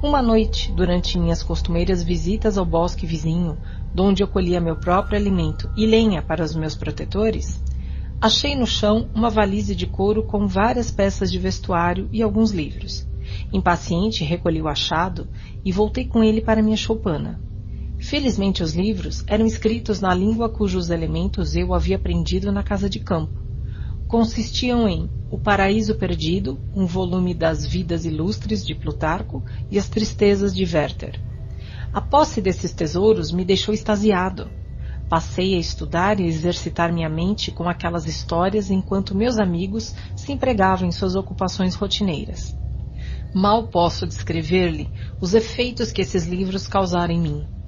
Uma 0.01 0.21
noite, 0.21 0.71
durante 0.71 1.19
minhas 1.19 1.43
costumeiras 1.43 2.01
visitas 2.01 2.57
ao 2.57 2.65
bosque 2.65 3.05
vizinho, 3.05 3.57
donde 3.93 4.23
eu 4.23 4.27
colhia 4.27 4.59
meu 4.59 4.75
próprio 4.75 5.17
alimento 5.17 5.69
e 5.77 5.85
lenha 5.85 6.21
para 6.21 6.43
os 6.43 6.55
meus 6.55 6.75
protetores, 6.75 7.61
Achei 8.21 8.55
no 8.55 8.67
chão 8.67 9.09
uma 9.15 9.31
valise 9.31 9.73
de 9.73 9.87
couro 9.87 10.21
com 10.21 10.45
várias 10.45 10.91
peças 10.91 11.31
de 11.31 11.39
vestuário 11.39 12.07
e 12.11 12.21
alguns 12.21 12.51
livros. 12.51 13.07
Impaciente, 13.51 14.23
recolhi 14.23 14.61
o 14.61 14.67
achado 14.67 15.27
e 15.65 15.71
voltei 15.71 16.05
com 16.05 16.23
ele 16.23 16.39
para 16.39 16.61
minha 16.61 16.77
choupana. 16.77 17.41
Felizmente 18.01 18.63
os 18.63 18.73
livros 18.73 19.23
eram 19.27 19.45
escritos 19.45 20.01
na 20.01 20.13
língua 20.13 20.49
cujos 20.49 20.89
elementos 20.89 21.55
eu 21.55 21.71
havia 21.71 21.97
aprendido 21.97 22.51
na 22.51 22.63
casa 22.63 22.89
de 22.89 22.99
campo. 22.99 23.39
Consistiam 24.07 24.89
em 24.89 25.07
O 25.29 25.37
Paraíso 25.37 25.93
Perdido, 25.93 26.59
um 26.75 26.85
volume 26.85 27.33
das 27.33 27.65
Vidas 27.65 28.03
Ilustres 28.03 28.65
de 28.65 28.73
Plutarco 28.73 29.43
e 29.69 29.77
As 29.77 29.87
Tristezas 29.87 30.53
de 30.53 30.63
Werther. 30.63 31.21
A 31.93 32.01
posse 32.01 32.41
desses 32.41 32.73
tesouros 32.73 33.31
me 33.31 33.45
deixou 33.45 33.71
extasiado. 33.71 34.49
Passei 35.07 35.53
a 35.55 35.59
estudar 35.59 36.19
e 36.19 36.25
exercitar 36.25 36.91
minha 36.91 37.09
mente 37.09 37.51
com 37.51 37.69
aquelas 37.69 38.07
histórias 38.07 38.71
enquanto 38.71 39.15
meus 39.15 39.37
amigos 39.37 39.93
se 40.15 40.31
empregavam 40.33 40.87
em 40.87 40.91
suas 40.91 41.15
ocupações 41.15 41.75
rotineiras. 41.75 42.57
Mal 43.33 43.67
posso 43.67 44.07
descrever-lhe 44.07 44.89
os 45.21 45.35
efeitos 45.35 45.91
que 45.91 46.01
esses 46.01 46.25
livros 46.25 46.67
causaram 46.67 47.13
em 47.13 47.21
mim. 47.21 47.60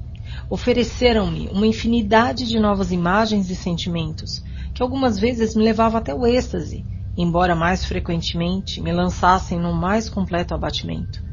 Ofereceram-me 0.53 1.47
uma 1.47 1.65
infinidade 1.65 2.47
de 2.47 2.59
novas 2.59 2.91
imagens 2.91 3.49
e 3.49 3.55
sentimentos, 3.55 4.43
que 4.71 4.83
algumas 4.83 5.17
vezes 5.17 5.55
me 5.55 5.63
levavam 5.63 5.97
até 5.97 6.13
o 6.13 6.27
êxtase, 6.27 6.85
embora 7.17 7.55
mais 7.55 7.83
frequentemente 7.83 8.79
me 8.79 8.91
lançassem 8.91 9.59
num 9.59 9.73
mais 9.73 10.07
completo 10.07 10.53
abatimento. 10.53 11.23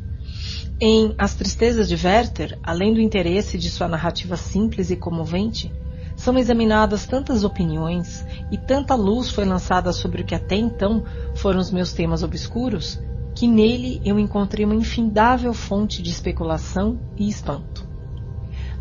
Em 0.81 1.15
As 1.19 1.35
Tristezas 1.35 1.87
de 1.87 1.97
Werther, 1.97 2.59
além 2.63 2.95
do 2.95 3.01
interesse 3.03 3.59
de 3.59 3.69
sua 3.69 3.87
narrativa 3.87 4.39
simples 4.39 4.91
e 4.91 4.97
comovente, 4.97 5.71
são 6.17 6.39
examinadas 6.39 7.05
tantas 7.05 7.45
opiniões 7.45 8.25
e 8.51 8.57
tanta 8.57 8.95
luz 8.95 9.31
foi 9.31 9.45
lançada 9.45 9.93
sobre 9.93 10.23
o 10.23 10.25
que 10.25 10.35
até 10.35 10.57
então 10.57 11.05
foram 11.35 11.61
os 11.61 11.71
meus 11.71 11.93
temas 11.93 12.23
obscuros, 12.23 12.99
que 13.37 13.47
nele 13.47 14.01
eu 14.03 14.19
encontrei 14.19 14.65
uma 14.65 14.75
infindável 14.75 15.53
fonte 15.53 16.03
de 16.03 16.09
especulação 16.09 16.99
e 17.19 17.29
espanto. 17.29 17.90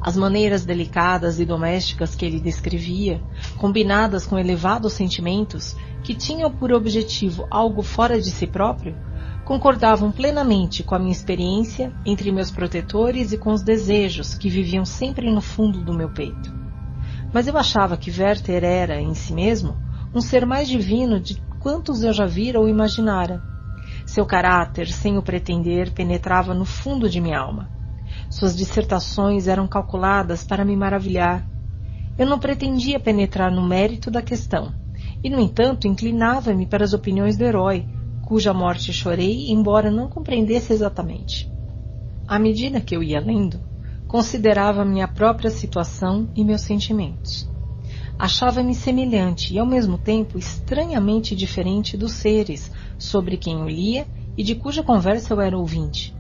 As 0.02 0.16
maneiras 0.16 0.66
delicadas 0.66 1.40
e 1.40 1.46
domésticas 1.46 2.16
que 2.16 2.26
ele 2.26 2.40
descrevia, 2.40 3.22
combinadas 3.58 4.26
com 4.26 4.38
elevados 4.38 4.94
sentimentos 4.94 5.76
que 6.04 6.16
tinham 6.16 6.52
por 6.52 6.72
objetivo 6.72 7.46
algo 7.52 7.82
fora 7.82 8.20
de 8.20 8.32
si 8.32 8.48
próprio, 8.48 8.96
concordavam 9.44 10.12
plenamente 10.12 10.84
com 10.84 10.96
a 10.96 11.00
minha 11.00 11.12
experiência 11.12 11.92
entre 12.06 12.32
meus 12.32 12.52
protetores 12.52 13.32
e 13.32 13.38
com 13.38 13.52
os 13.52 13.62
desejos 13.62 14.36
que 14.36 14.50
viviam 14.50 14.86
sempre 14.86 15.30
no 15.30 15.42
fundo 15.42 15.84
do 15.84 15.94
meu 15.94 16.10
peito 16.10 16.60
mas 17.34 17.48
eu 17.48 17.58
achava 17.58 17.98
que 17.98 18.12
Werther 18.12 18.64
era, 18.64 19.00
em 19.00 19.14
si 19.14 19.34
mesmo, 19.34 19.78
um 20.14 20.22
ser 20.22 20.46
mais 20.46 20.68
divino 20.68 21.20
de 21.20 21.40
quantos 21.60 22.04
eu 22.04 22.12
já 22.12 22.26
vira 22.26 22.60
ou 22.60 22.68
imaginara. 22.68 23.44
Seu 24.06 24.26
caráter, 24.26 24.88
sem 24.88 25.18
o 25.18 25.22
pretender, 25.22 25.92
penetrava 25.94 26.54
no 26.54 26.66
fundo 26.66 27.08
de 27.08 27.22
minha 27.22 27.40
alma. 27.40 27.70
Suas 28.30 28.56
dissertações 28.56 29.48
eram 29.48 29.68
calculadas 29.68 30.44
para 30.44 30.64
me 30.64 30.76
maravilhar. 30.76 31.50
Eu 32.18 32.28
não 32.28 32.40
pretendia 32.40 33.00
penetrar 33.00 33.52
no 33.52 33.66
mérito 33.66 34.12
da 34.12 34.22
questão, 34.22 34.74
e, 35.24 35.30
no 35.30 35.40
entanto, 35.40 35.88
inclinava-me 35.88 36.66
para 36.66 36.84
as 36.84 36.94
opiniões 36.94 37.38
do 37.38 37.44
herói, 37.44 37.88
cuja 38.22 38.54
morte 38.54 38.94
chorei, 38.94 39.50
embora 39.50 39.90
não 39.90 40.08
compreendesse 40.08 40.72
exatamente. 40.72 41.50
À 42.28 42.38
medida 42.38 42.80
que 42.80 42.96
eu 42.96 43.02
ia 43.02 43.20
lendo, 43.20 43.62
Considerava 44.10 44.84
minha 44.84 45.08
própria 45.08 45.52
situação 45.52 46.32
e 46.36 46.44
meus 46.44 46.62
sentimentos. 46.62 47.48
Achava-me 48.18 48.74
semelhante 48.74 49.54
e, 49.54 49.60
ao 49.60 49.68
mesmo 49.68 50.00
tempo, 50.00 50.40
estranhamente 50.40 51.36
diferente 51.36 51.96
dos 51.96 52.14
seres 52.14 52.72
sobre 52.98 53.38
quem 53.38 53.60
eu 53.60 53.70
lia 53.70 54.08
e 54.36 54.44
de 54.44 54.56
cuja 54.56 54.82
conversa 54.82 55.32
eu 55.32 55.40
era 55.40 55.56
ouvinte. 55.56 56.19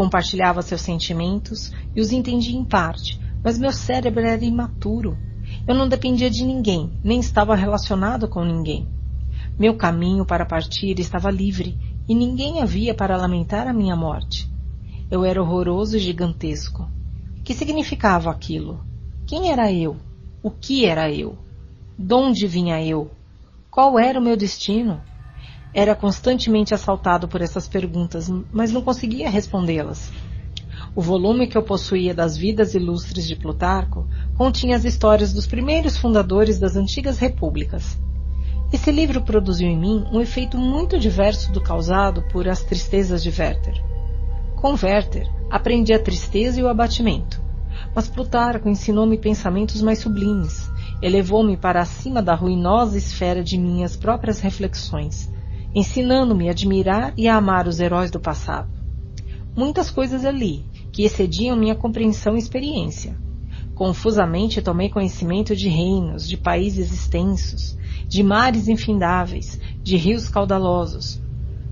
Compartilhava 0.00 0.62
seus 0.62 0.80
sentimentos 0.80 1.70
e 1.94 2.00
os 2.00 2.10
entendia 2.10 2.56
em 2.56 2.64
parte, 2.64 3.20
mas 3.44 3.58
meu 3.58 3.70
cérebro 3.70 4.24
era 4.24 4.42
imaturo. 4.42 5.14
Eu 5.68 5.74
não 5.74 5.86
dependia 5.86 6.30
de 6.30 6.42
ninguém, 6.42 6.98
nem 7.04 7.20
estava 7.20 7.54
relacionado 7.54 8.26
com 8.26 8.42
ninguém. 8.42 8.88
Meu 9.58 9.76
caminho 9.76 10.24
para 10.24 10.46
partir 10.46 10.98
estava 10.98 11.30
livre 11.30 11.78
e 12.08 12.14
ninguém 12.14 12.62
havia 12.62 12.94
para 12.94 13.14
lamentar 13.14 13.68
a 13.68 13.74
minha 13.74 13.94
morte. 13.94 14.50
Eu 15.10 15.22
era 15.22 15.42
horroroso 15.42 15.98
e 15.98 16.00
gigantesco. 16.00 16.88
Que 17.44 17.52
significava 17.52 18.30
aquilo? 18.30 18.82
Quem 19.26 19.52
era 19.52 19.70
eu? 19.70 19.98
O 20.42 20.50
que 20.50 20.86
era 20.86 21.12
eu? 21.12 21.36
De 21.98 22.14
onde 22.14 22.46
vinha 22.46 22.82
eu? 22.82 23.10
Qual 23.70 23.98
era 23.98 24.18
o 24.18 24.22
meu 24.22 24.34
destino? 24.34 24.98
Era 25.72 25.94
constantemente 25.94 26.74
assaltado 26.74 27.28
por 27.28 27.40
essas 27.40 27.68
perguntas, 27.68 28.28
mas 28.52 28.72
não 28.72 28.82
conseguia 28.82 29.30
respondê-las. 29.30 30.10
O 30.96 31.00
volume 31.00 31.46
que 31.46 31.56
eu 31.56 31.62
possuía 31.62 32.12
das 32.12 32.36
vidas 32.36 32.74
ilustres 32.74 33.28
de 33.28 33.36
Plutarco 33.36 34.08
continha 34.36 34.76
as 34.76 34.84
histórias 34.84 35.32
dos 35.32 35.46
primeiros 35.46 35.96
fundadores 35.96 36.58
das 36.58 36.74
antigas 36.74 37.18
repúblicas. 37.18 37.96
Esse 38.72 38.90
livro 38.90 39.22
produziu 39.22 39.68
em 39.68 39.78
mim 39.78 40.04
um 40.12 40.20
efeito 40.20 40.58
muito 40.58 40.98
diverso 40.98 41.52
do 41.52 41.60
causado 41.60 42.22
por 42.32 42.48
As 42.48 42.64
Tristezas 42.64 43.22
de 43.22 43.28
Werther. 43.28 43.80
Com 44.56 44.74
Werther, 44.80 45.28
aprendi 45.48 45.92
a 45.92 46.02
tristeza 46.02 46.58
e 46.58 46.62
o 46.64 46.68
abatimento, 46.68 47.40
mas 47.94 48.08
Plutarco 48.08 48.68
ensinou-me 48.68 49.16
pensamentos 49.16 49.80
mais 49.80 50.00
sublimes, 50.00 50.68
elevou-me 51.00 51.56
para 51.56 51.80
acima 51.80 52.20
da 52.20 52.34
ruinosa 52.34 52.98
esfera 52.98 53.42
de 53.42 53.56
minhas 53.56 53.96
próprias 53.96 54.40
reflexões, 54.40 55.30
ensinando-me 55.74 56.48
a 56.48 56.52
admirar 56.52 57.12
e 57.16 57.28
a 57.28 57.36
amar 57.36 57.68
os 57.68 57.80
heróis 57.80 58.10
do 58.10 58.18
passado. 58.20 58.68
Muitas 59.56 59.90
coisas 59.90 60.24
ali, 60.24 60.64
que 60.92 61.04
excediam 61.04 61.56
minha 61.56 61.74
compreensão 61.74 62.36
e 62.36 62.38
experiência. 62.38 63.16
Confusamente 63.74 64.60
tomei 64.60 64.88
conhecimento 64.88 65.54
de 65.56 65.68
reinos, 65.68 66.28
de 66.28 66.36
países 66.36 66.92
extensos, 66.92 67.76
de 68.08 68.22
mares 68.22 68.68
infindáveis, 68.68 69.58
de 69.82 69.96
rios 69.96 70.28
caudalosos, 70.28 71.20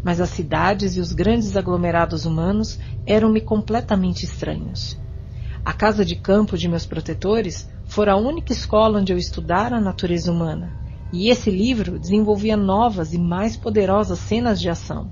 mas 0.03 0.21
as 0.21 0.31
cidades 0.31 0.97
e 0.97 1.01
os 1.01 1.13
grandes 1.13 1.57
aglomerados 1.57 2.25
humanos 2.25 2.79
eram-me 3.05 3.41
completamente 3.41 4.25
estranhos. 4.25 4.99
A 5.65 5.73
casa 5.73 6.05
de 6.05 6.17
campo 6.17 6.57
de 6.57 6.69
meus 6.69 6.87
protetores 6.87 7.69
fora 7.87 8.13
a 8.13 8.17
única 8.17 8.53
escola 8.53 9.01
onde 9.01 9.13
eu 9.13 9.19
estudara 9.19 9.77
a 9.77 9.81
natureza 9.81 10.33
humana, 10.33 10.73
e 11.13 11.31
esse 11.31 11.51
livro 11.51 11.99
desenvolvia 11.99 12.57
novas 12.57 13.13
e 13.13 13.19
mais 13.19 13.57
poderosas 13.57 14.19
cenas 14.19 14.61
de 14.61 14.69
ação. 14.69 15.11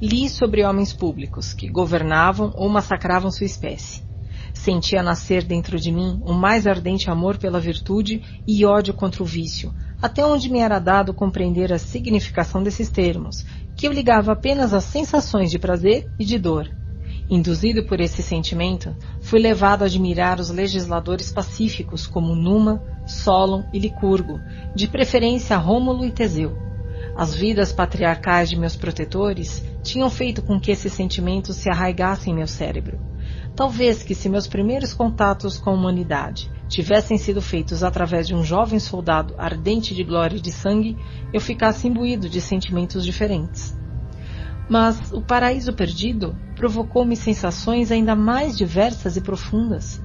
Li 0.00 0.28
sobre 0.28 0.64
homens 0.64 0.92
públicos 0.92 1.54
que 1.54 1.68
governavam 1.68 2.52
ou 2.56 2.68
massacravam 2.68 3.30
sua 3.30 3.46
espécie. 3.46 4.02
Sentia 4.52 5.02
nascer 5.02 5.44
dentro 5.44 5.78
de 5.78 5.90
mim 5.90 6.20
um 6.26 6.34
mais 6.34 6.66
ardente 6.66 7.08
amor 7.08 7.38
pela 7.38 7.60
virtude 7.60 8.22
e 8.46 8.64
ódio 8.64 8.92
contra 8.92 9.22
o 9.22 9.26
vício, 9.26 9.72
até 10.00 10.26
onde 10.26 10.50
me 10.50 10.58
era 10.58 10.78
dado 10.78 11.14
compreender 11.14 11.72
a 11.72 11.78
significação 11.78 12.62
desses 12.62 12.90
termos, 12.90 13.46
que 13.76 13.86
eu 13.86 13.92
ligava 13.92 14.32
apenas 14.32 14.74
às 14.74 14.84
sensações 14.84 15.50
de 15.50 15.58
prazer 15.58 16.10
e 16.18 16.24
de 16.24 16.38
dor. 16.38 16.68
Induzido 17.32 17.82
por 17.84 17.98
esse 17.98 18.22
sentimento, 18.22 18.94
fui 19.22 19.40
levado 19.40 19.80
a 19.80 19.86
admirar 19.86 20.38
os 20.38 20.50
legisladores 20.50 21.32
pacíficos 21.32 22.06
como 22.06 22.34
Numa, 22.34 22.84
Solon 23.06 23.64
e 23.72 23.78
Licurgo, 23.78 24.38
de 24.74 24.86
preferência 24.86 25.56
Rômulo 25.56 26.04
e 26.04 26.10
Teseu. 26.10 26.54
As 27.16 27.34
vidas 27.34 27.72
patriarcais 27.72 28.50
de 28.50 28.58
meus 28.58 28.76
protetores 28.76 29.64
tinham 29.82 30.10
feito 30.10 30.42
com 30.42 30.60
que 30.60 30.70
esses 30.70 30.92
sentimentos 30.92 31.56
se 31.56 31.70
arraigassem 31.70 32.34
em 32.34 32.36
meu 32.36 32.46
cérebro. 32.46 33.00
Talvez 33.56 34.02
que 34.02 34.14
se 34.14 34.28
meus 34.28 34.46
primeiros 34.46 34.92
contatos 34.92 35.56
com 35.56 35.70
a 35.70 35.72
humanidade 35.72 36.50
tivessem 36.68 37.16
sido 37.16 37.40
feitos 37.40 37.82
através 37.82 38.28
de 38.28 38.34
um 38.34 38.44
jovem 38.44 38.78
soldado 38.78 39.34
ardente 39.38 39.94
de 39.94 40.04
glória 40.04 40.36
e 40.36 40.40
de 40.40 40.52
sangue, 40.52 40.98
eu 41.32 41.40
ficasse 41.40 41.88
imbuído 41.88 42.28
de 42.28 42.42
sentimentos 42.42 43.02
diferentes. 43.02 43.74
Mas 44.72 45.12
o 45.12 45.20
paraíso 45.20 45.74
perdido 45.74 46.34
provocou-me 46.56 47.14
sensações 47.14 47.92
ainda 47.92 48.16
mais 48.16 48.56
diversas 48.56 49.18
e 49.18 49.20
profundas. 49.20 50.02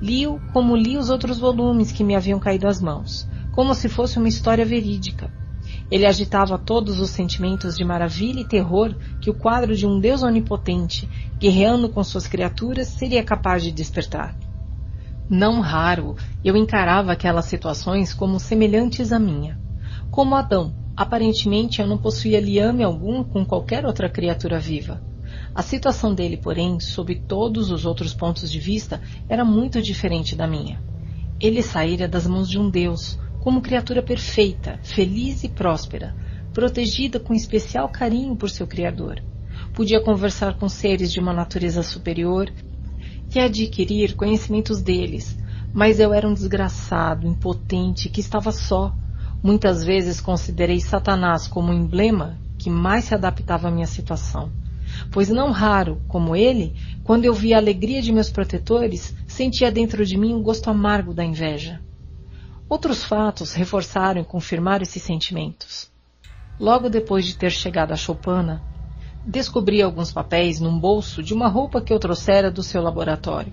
Li-o 0.00 0.38
como 0.52 0.76
li 0.76 0.96
os 0.96 1.10
outros 1.10 1.40
volumes 1.40 1.90
que 1.90 2.04
me 2.04 2.14
haviam 2.14 2.38
caído 2.38 2.68
às 2.68 2.80
mãos, 2.80 3.28
como 3.50 3.74
se 3.74 3.88
fosse 3.88 4.16
uma 4.16 4.28
história 4.28 4.64
verídica. 4.64 5.32
Ele 5.90 6.06
agitava 6.06 6.56
todos 6.56 7.00
os 7.00 7.10
sentimentos 7.10 7.76
de 7.76 7.84
maravilha 7.84 8.38
e 8.38 8.46
terror 8.46 8.94
que 9.20 9.30
o 9.30 9.34
quadro 9.34 9.74
de 9.74 9.84
um 9.84 9.98
Deus 9.98 10.22
onipotente, 10.22 11.10
guerreando 11.36 11.88
com 11.88 12.04
suas 12.04 12.28
criaturas, 12.28 12.86
seria 12.86 13.24
capaz 13.24 13.64
de 13.64 13.72
despertar. 13.72 14.36
Não 15.28 15.58
raro, 15.58 16.14
eu 16.44 16.56
encarava 16.56 17.10
aquelas 17.10 17.46
situações 17.46 18.14
como 18.14 18.38
semelhantes 18.38 19.10
à 19.10 19.18
minha. 19.18 19.58
Como 20.08 20.36
Adão, 20.36 20.83
aparentemente 20.96 21.80
eu 21.80 21.86
não 21.86 21.98
possuía 21.98 22.40
liame 22.40 22.82
algum 22.82 23.22
com 23.24 23.44
qualquer 23.44 23.84
outra 23.84 24.08
criatura 24.08 24.58
viva. 24.58 25.02
A 25.54 25.62
situação 25.62 26.14
dele, 26.14 26.36
porém, 26.36 26.80
sob 26.80 27.14
todos 27.14 27.70
os 27.70 27.84
outros 27.84 28.12
pontos 28.12 28.50
de 28.50 28.58
vista, 28.58 29.00
era 29.28 29.44
muito 29.44 29.80
diferente 29.80 30.34
da 30.34 30.46
minha. 30.46 30.82
Ele 31.40 31.62
saíra 31.62 32.08
das 32.08 32.26
mãos 32.26 32.48
de 32.48 32.58
um 32.58 32.70
Deus, 32.70 33.18
como 33.40 33.60
criatura 33.60 34.02
perfeita, 34.02 34.78
feliz 34.82 35.44
e 35.44 35.48
próspera, 35.48 36.14
protegida 36.52 37.20
com 37.20 37.34
especial 37.34 37.88
carinho 37.88 38.36
por 38.36 38.48
seu 38.48 38.66
Criador. 38.66 39.22
Podia 39.74 40.00
conversar 40.00 40.54
com 40.54 40.68
seres 40.68 41.12
de 41.12 41.20
uma 41.20 41.32
natureza 41.32 41.82
superior 41.82 42.50
e 43.34 43.38
adquirir 43.38 44.14
conhecimentos 44.14 44.80
deles, 44.80 45.36
mas 45.72 45.98
eu 45.98 46.14
era 46.14 46.28
um 46.28 46.32
desgraçado, 46.32 47.26
impotente, 47.26 48.08
que 48.08 48.20
estava 48.20 48.52
só. 48.52 48.94
Muitas 49.44 49.84
vezes 49.84 50.20
considerei 50.20 50.80
Satanás 50.80 51.46
como 51.46 51.70
o 51.70 51.74
emblema 51.74 52.38
que 52.58 52.70
mais 52.70 53.04
se 53.04 53.14
adaptava 53.14 53.68
à 53.68 53.70
minha 53.70 53.86
situação. 53.86 54.50
Pois 55.12 55.28
não 55.28 55.52
raro, 55.52 56.00
como 56.08 56.34
ele, 56.34 56.74
quando 57.04 57.26
eu 57.26 57.34
via 57.34 57.56
a 57.56 57.58
alegria 57.60 58.00
de 58.00 58.10
meus 58.10 58.30
protetores, 58.30 59.14
sentia 59.28 59.70
dentro 59.70 60.06
de 60.06 60.16
mim 60.16 60.32
um 60.32 60.42
gosto 60.42 60.70
amargo 60.70 61.12
da 61.12 61.22
inveja. 61.22 61.80
Outros 62.68 63.04
fatos 63.04 63.52
reforçaram 63.52 64.22
e 64.22 64.24
confirmaram 64.24 64.82
esses 64.82 65.02
sentimentos. 65.02 65.92
Logo 66.58 66.88
depois 66.88 67.26
de 67.26 67.36
ter 67.36 67.50
chegado 67.50 67.92
a 67.92 67.96
Choupana, 67.96 68.62
Descobri 69.26 69.80
alguns 69.80 70.12
papéis 70.12 70.60
num 70.60 70.78
bolso 70.78 71.22
de 71.22 71.32
uma 71.32 71.48
roupa 71.48 71.80
que 71.80 71.90
eu 71.90 71.98
trouxera 71.98 72.50
do 72.50 72.62
seu 72.62 72.82
laboratório. 72.82 73.52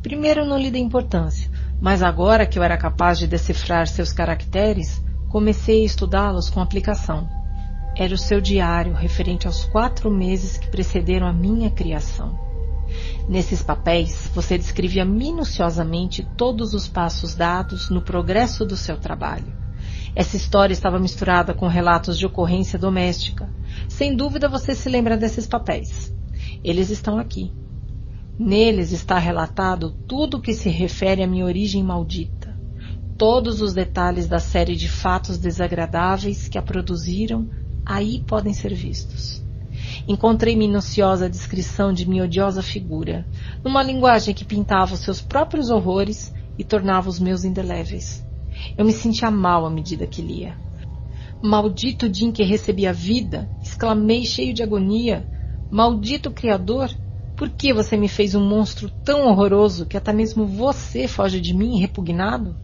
Primeiro 0.00 0.46
não 0.46 0.56
lhe 0.56 0.70
dei 0.70 0.80
importância, 0.80 1.50
mas 1.80 2.04
agora 2.04 2.46
que 2.46 2.56
eu 2.56 2.62
era 2.62 2.76
capaz 2.76 3.18
de 3.18 3.26
decifrar 3.26 3.88
seus 3.88 4.12
caracteres, 4.12 5.02
comecei 5.28 5.82
a 5.82 5.84
estudá-los 5.84 6.50
com 6.50 6.60
aplicação. 6.60 7.28
Era 7.96 8.14
o 8.14 8.18
seu 8.18 8.40
diário 8.40 8.94
referente 8.94 9.46
aos 9.46 9.64
quatro 9.64 10.10
meses 10.10 10.56
que 10.56 10.68
precederam 10.68 11.26
a 11.26 11.32
minha 11.32 11.70
criação. 11.70 12.38
Nesses 13.28 13.62
papéis, 13.62 14.30
você 14.34 14.56
descrevia 14.56 15.04
minuciosamente 15.04 16.26
todos 16.36 16.72
os 16.72 16.88
passos 16.88 17.34
dados 17.34 17.90
no 17.90 18.00
progresso 18.00 18.64
do 18.64 18.76
seu 18.76 18.96
trabalho. 18.96 19.52
Essa 20.14 20.36
história 20.36 20.72
estava 20.72 20.98
misturada 20.98 21.52
com 21.52 21.66
relatos 21.66 22.18
de 22.18 22.26
ocorrência 22.26 22.78
doméstica, 22.78 23.48
sem 23.88 24.16
dúvida 24.16 24.48
você 24.48 24.74
se 24.74 24.88
lembra 24.88 25.16
desses 25.16 25.46
papéis. 25.46 26.12
Eles 26.64 26.90
estão 26.90 27.18
aqui. 27.18 27.52
Neles 28.38 28.92
está 28.92 29.18
relatado 29.18 29.90
tudo 30.06 30.36
o 30.36 30.40
que 30.40 30.54
se 30.54 30.70
refere 30.70 31.22
à 31.22 31.26
minha 31.26 31.44
origem 31.44 31.82
maldita, 31.82 32.37
todos 33.18 33.60
os 33.60 33.74
detalhes 33.74 34.28
da 34.28 34.38
série 34.38 34.76
de 34.76 34.88
fatos 34.88 35.38
desagradáveis 35.38 36.48
que 36.48 36.56
a 36.56 36.62
produziram 36.62 37.50
aí 37.84 38.22
podem 38.24 38.52
ser 38.54 38.72
vistos. 38.72 39.44
Encontrei 40.06 40.54
minuciosa 40.54 41.28
descrição 41.28 41.92
de 41.92 42.08
minha 42.08 42.24
odiosa 42.24 42.62
figura, 42.62 43.26
numa 43.64 43.82
linguagem 43.82 44.32
que 44.32 44.44
pintava 44.44 44.94
os 44.94 45.00
seus 45.00 45.20
próprios 45.20 45.68
horrores 45.68 46.32
e 46.56 46.62
tornava 46.62 47.08
os 47.08 47.18
meus 47.18 47.44
indeléveis. 47.44 48.24
Eu 48.76 48.84
me 48.84 48.92
sentia 48.92 49.30
mal 49.30 49.66
à 49.66 49.70
medida 49.70 50.06
que 50.06 50.22
lia. 50.22 50.56
Maldito 51.42 52.08
dia 52.08 52.28
em 52.28 52.32
que 52.32 52.44
recebi 52.44 52.86
a 52.86 52.92
vida, 52.92 53.48
exclamei 53.60 54.24
cheio 54.24 54.54
de 54.54 54.62
agonia. 54.62 55.28
Maldito 55.70 56.30
Criador, 56.30 56.90
por 57.36 57.48
que 57.50 57.72
você 57.72 57.96
me 57.96 58.08
fez 58.08 58.34
um 58.34 58.44
monstro 58.44 58.88
tão 59.04 59.26
horroroso 59.26 59.86
que 59.86 59.96
até 59.96 60.12
mesmo 60.12 60.46
você 60.46 61.08
foge 61.08 61.40
de 61.40 61.54
mim 61.54 61.78
repugnado? 61.78 62.56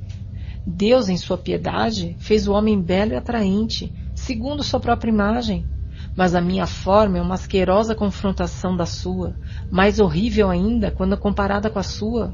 Deus, 0.67 1.09
em 1.09 1.17
sua 1.17 1.37
piedade, 1.37 2.17
fez 2.19 2.49
o 2.49 2.53
homem 2.53 2.81
belo 2.81 3.13
e 3.13 3.17
atraente, 3.17 3.93
segundo 4.15 4.63
sua 4.63 4.81
própria 4.81 5.11
imagem. 5.11 5.67
Mas 6.17 6.35
a 6.35 6.41
minha 6.41 6.67
forma 6.67 7.19
é 7.19 7.23
uma 7.23 7.35
asquerosa 7.35 7.95
confrontação 7.95 8.77
da 8.77 8.87
sua, 8.87 9.37
mais 9.71 10.01
horrível 10.01 10.49
ainda 10.49 10.91
quando 10.91 11.17
comparada 11.17 11.69
com 11.69 11.79
a 11.79 11.83
sua. 11.83 12.33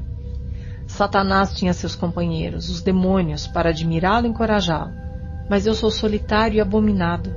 Satanás 0.87 1.53
tinha 1.53 1.73
seus 1.73 1.95
companheiros, 1.95 2.69
os 2.69 2.81
demônios, 2.81 3.47
para 3.47 3.69
admirá-lo 3.69 4.27
e 4.27 4.29
encorajá-lo 4.29 5.01
mas 5.51 5.65
eu 5.65 5.75
sou 5.75 5.91
solitário 5.91 6.55
e 6.55 6.61
abominado. 6.61 7.35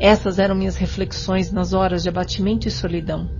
Essas 0.00 0.40
eram 0.40 0.56
minhas 0.56 0.76
reflexões 0.76 1.52
nas 1.52 1.72
horas 1.72 2.02
de 2.02 2.08
abatimento 2.08 2.66
e 2.66 2.72
solidão. 2.72 3.30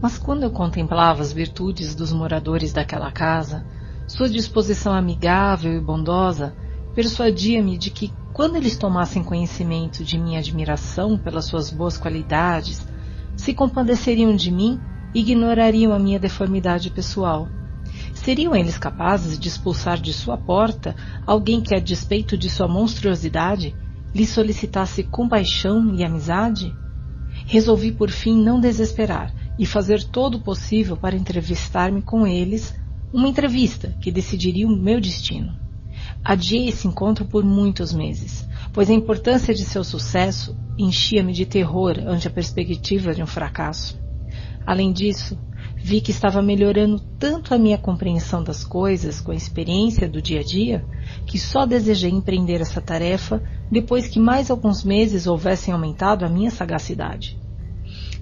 Mas 0.00 0.16
quando 0.16 0.44
eu 0.44 0.50
contemplava 0.52 1.22
as 1.22 1.32
virtudes 1.32 1.92
dos 1.96 2.12
moradores 2.12 2.72
daquela 2.72 3.10
casa, 3.10 3.66
sua 4.12 4.28
disposição 4.28 4.92
amigável 4.92 5.72
e 5.72 5.80
bondosa, 5.80 6.54
persuadia-me 6.94 7.78
de 7.78 7.88
que, 7.88 8.12
quando 8.34 8.56
eles 8.56 8.76
tomassem 8.76 9.24
conhecimento 9.24 10.04
de 10.04 10.18
minha 10.18 10.38
admiração 10.38 11.16
pelas 11.16 11.46
suas 11.46 11.70
boas 11.70 11.96
qualidades, 11.96 12.86
se 13.34 13.54
compadeceriam 13.54 14.36
de 14.36 14.50
mim 14.50 14.78
e 15.14 15.20
ignorariam 15.20 15.94
a 15.94 15.98
minha 15.98 16.20
deformidade 16.20 16.90
pessoal. 16.90 17.48
Seriam 18.12 18.54
eles 18.54 18.76
capazes 18.76 19.38
de 19.38 19.48
expulsar 19.48 19.98
de 19.98 20.12
sua 20.12 20.36
porta 20.36 20.94
alguém 21.26 21.62
que, 21.62 21.74
a 21.74 21.80
despeito 21.80 22.36
de 22.36 22.50
sua 22.50 22.68
monstruosidade, 22.68 23.74
lhe 24.14 24.26
solicitasse 24.26 25.04
compaixão 25.04 25.94
e 25.94 26.04
amizade? 26.04 26.76
Resolvi 27.46 27.90
por 27.90 28.10
fim 28.10 28.44
não 28.44 28.60
desesperar 28.60 29.32
e 29.58 29.64
fazer 29.64 30.04
todo 30.04 30.34
o 30.34 30.42
possível 30.42 30.98
para 30.98 31.16
entrevistar-me 31.16 32.02
com 32.02 32.26
eles, 32.26 32.74
uma 33.12 33.28
entrevista 33.28 33.94
que 34.00 34.10
decidiria 34.10 34.66
o 34.66 34.76
meu 34.76 35.00
destino. 35.00 35.54
Adiei 36.24 36.68
esse 36.68 36.88
encontro 36.88 37.24
por 37.24 37.44
muitos 37.44 37.92
meses, 37.92 38.48
pois 38.72 38.88
a 38.88 38.94
importância 38.94 39.52
de 39.52 39.64
seu 39.64 39.84
sucesso 39.84 40.56
enchia-me 40.78 41.32
de 41.32 41.44
terror 41.44 41.98
ante 42.06 42.26
a 42.26 42.30
perspectiva 42.30 43.14
de 43.14 43.22
um 43.22 43.26
fracasso. 43.26 44.00
Além 44.64 44.92
disso, 44.92 45.36
vi 45.76 46.00
que 46.00 46.12
estava 46.12 46.40
melhorando 46.40 47.00
tanto 47.18 47.52
a 47.52 47.58
minha 47.58 47.76
compreensão 47.76 48.42
das 48.42 48.64
coisas 48.64 49.20
com 49.20 49.32
a 49.32 49.36
experiência 49.36 50.08
do 50.08 50.22
dia 50.22 50.40
a 50.40 50.44
dia, 50.44 50.84
que 51.26 51.38
só 51.38 51.66
desejei 51.66 52.10
empreender 52.10 52.60
essa 52.60 52.80
tarefa 52.80 53.42
depois 53.70 54.06
que 54.06 54.20
mais 54.20 54.50
alguns 54.50 54.84
meses 54.84 55.26
houvessem 55.26 55.74
aumentado 55.74 56.24
a 56.24 56.28
minha 56.28 56.50
sagacidade. 56.50 57.38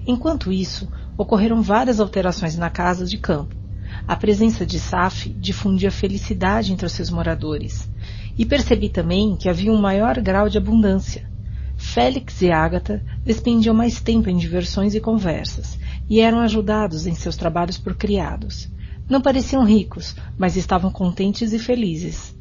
Enquanto 0.06 0.50
isso, 0.50 0.88
ocorreram 1.18 1.60
várias 1.60 2.00
alterações 2.00 2.56
na 2.56 2.70
casa 2.70 3.04
de 3.04 3.18
campo. 3.18 3.59
A 4.06 4.16
presença 4.16 4.66
de 4.66 4.78
Saf 4.78 5.28
difundia 5.30 5.90
felicidade 5.90 6.72
entre 6.72 6.86
os 6.86 6.92
seus 6.92 7.10
moradores, 7.10 7.88
e 8.36 8.44
percebi 8.44 8.88
também 8.88 9.36
que 9.36 9.48
havia 9.48 9.72
um 9.72 9.80
maior 9.80 10.20
grau 10.20 10.48
de 10.48 10.58
abundância. 10.58 11.28
Félix 11.76 12.42
e 12.42 12.50
Ágata 12.50 13.02
despendiam 13.24 13.74
mais 13.74 14.00
tempo 14.00 14.28
em 14.28 14.36
diversões 14.36 14.94
e 14.94 15.00
conversas, 15.00 15.78
e 16.08 16.20
eram 16.20 16.40
ajudados 16.40 17.06
em 17.06 17.14
seus 17.14 17.36
trabalhos 17.36 17.78
por 17.78 17.94
criados. 17.94 18.68
Não 19.08 19.20
pareciam 19.20 19.64
ricos, 19.64 20.14
mas 20.38 20.56
estavam 20.56 20.90
contentes 20.90 21.52
e 21.52 21.58
felizes. 21.58 22.36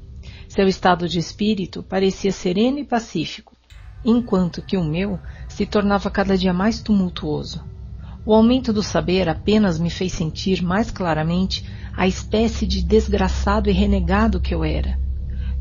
Seu 0.47 0.67
estado 0.67 1.07
de 1.07 1.19
espírito 1.19 1.83
parecia 1.83 2.31
sereno 2.31 2.79
e 2.79 2.83
pacífico, 2.83 3.55
enquanto 4.03 4.61
que 4.61 4.77
o 4.77 4.83
meu 4.83 5.19
se 5.47 5.65
tornava 5.65 6.09
cada 6.09 6.37
dia 6.37 6.53
mais 6.53 6.81
tumultuoso. 6.81 7.63
O 8.29 8.33
aumento 8.35 8.71
do 8.71 8.83
saber 8.83 9.27
apenas 9.27 9.79
me 9.79 9.89
fez 9.89 10.13
sentir 10.13 10.61
mais 10.61 10.91
claramente 10.91 11.65
a 11.97 12.07
espécie 12.07 12.67
de 12.67 12.83
desgraçado 12.83 13.71
e 13.71 13.73
renegado 13.73 14.39
que 14.39 14.53
eu 14.53 14.63
era. 14.63 14.99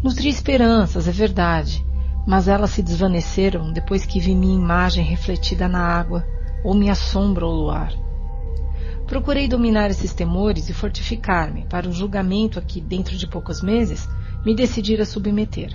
Nutri 0.02 0.28
esperanças, 0.28 1.08
é 1.08 1.10
verdade, 1.10 1.82
mas 2.26 2.46
elas 2.46 2.68
se 2.68 2.82
desvaneceram 2.82 3.72
depois 3.72 4.04
que 4.04 4.20
vi 4.20 4.34
minha 4.34 4.54
imagem 4.54 5.02
refletida 5.02 5.66
na 5.66 5.80
água 5.80 6.26
ou 6.62 6.74
minha 6.74 6.94
sombra 6.94 7.46
ao 7.46 7.52
luar. 7.52 7.90
Procurei 9.06 9.48
dominar 9.48 9.88
esses 9.88 10.12
temores 10.12 10.68
e 10.68 10.74
fortificar-me 10.74 11.64
para 11.70 11.88
o 11.88 11.92
julgamento 11.92 12.58
a 12.58 12.62
que, 12.62 12.82
dentro 12.82 13.16
de 13.16 13.26
poucos 13.26 13.62
meses, 13.62 14.06
me 14.44 14.54
decidira 14.54 15.06
submeter. 15.06 15.74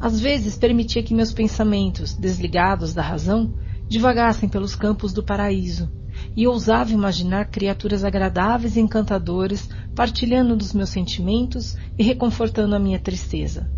Às 0.00 0.18
vezes 0.18 0.56
permitia 0.56 1.00
que 1.00 1.14
meus 1.14 1.32
pensamentos, 1.32 2.12
desligados 2.12 2.92
da 2.92 3.02
razão, 3.02 3.54
divagassem 3.86 4.48
pelos 4.48 4.74
campos 4.74 5.12
do 5.12 5.22
paraíso, 5.22 5.88
e 6.36 6.46
ousava 6.46 6.92
imaginar 6.92 7.46
criaturas 7.46 8.04
agradáveis 8.04 8.76
e 8.76 8.80
encantadoras 8.80 9.68
partilhando 9.94 10.56
dos 10.56 10.72
meus 10.72 10.90
sentimentos 10.90 11.76
e 11.98 12.02
reconfortando 12.02 12.74
a 12.74 12.78
minha 12.78 12.98
tristeza. 12.98 13.70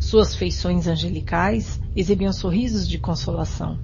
Suas 0.00 0.34
feições 0.34 0.86
angelicais 0.86 1.80
exibiam 1.94 2.32
sorrisos 2.32 2.88
de 2.88 2.98
consolação 2.98 3.78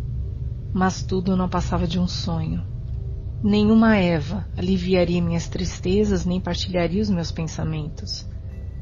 mas 0.75 1.05
tudo 1.05 1.37
não 1.37 1.49
passava 1.49 1.87
de 1.87 2.01
um 2.01 2.09
sonho. 2.09 2.65
Nenhuma 3.41 3.97
Eva 3.97 4.45
aliviaria 4.57 5.23
minhas 5.23 5.47
tristezas 5.47 6.25
nem 6.25 6.41
partilharia 6.41 7.01
os 7.01 7.09
meus 7.09 7.31
pensamentos. 7.31 8.29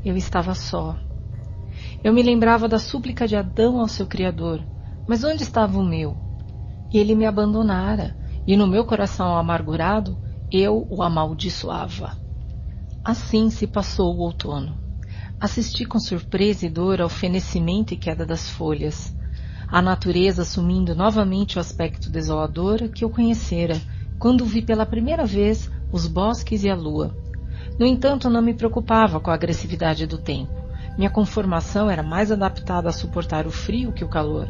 Eu 0.03 0.17
estava 0.17 0.55
só. 0.55 0.97
Eu 2.03 2.15
me 2.15 2.23
lembrava 2.23 2.67
da 2.67 2.79
súplica 2.79 3.29
de 3.29 3.37
Adão 3.37 3.79
ao 3.79 3.89
seu 3.89 4.07
Criador, 4.07 4.65
mas 5.07 5.23
onde 5.23 5.43
estava 5.43 5.79
o 5.79 5.85
meu? 5.85 6.17
Ele 6.91 7.15
me 7.15 7.27
abandonara, 7.27 8.17
e 8.47 8.57
no 8.57 8.67
meu 8.67 8.85
coração 8.85 9.37
amargurado 9.37 10.19
eu 10.51 10.87
o 10.91 11.03
amaldiçoava. 11.03 12.17
Assim 13.05 13.51
se 13.51 13.67
passou 13.67 14.17
o 14.17 14.21
outono. 14.21 14.79
Assisti 15.41 15.85
com 15.85 15.99
surpresa 15.99 16.67
e 16.67 16.71
dor 16.71 17.01
ao 17.01 17.09
fenecimento 17.09 17.95
e 17.95 17.97
queda 17.97 18.25
das 18.25 18.49
folhas 18.49 19.15
a 19.73 19.81
natureza 19.81 20.43
assumindo 20.43 20.95
novamente 20.95 21.57
o 21.57 21.61
aspecto 21.61 22.11
desolador 22.11 22.91
que 22.91 23.03
eu 23.03 23.09
conhecera 23.09 23.81
quando 24.19 24.45
vi 24.45 24.61
pela 24.61 24.85
primeira 24.85 25.25
vez 25.25 25.71
os 25.91 26.07
bosques 26.07 26.63
e 26.63 26.69
a 26.69 26.75
lua. 26.75 27.17
No 27.79 27.87
entanto, 27.87 28.29
não 28.29 28.43
me 28.43 28.53
preocupava 28.53 29.19
com 29.19 29.31
a 29.31 29.35
agressividade 29.35 30.07
do 30.07 30.19
tempo. 30.19 30.53
Minha 30.99 31.09
conformação 31.09 31.91
era 31.91 32.03
mais 32.03 32.31
adaptada 32.31 32.91
a 32.91 32.93
suportar 32.93 33.47
o 33.47 33.51
frio 33.51 33.95
que 33.95 34.05
o 34.05 34.09
calor. 34.11 34.47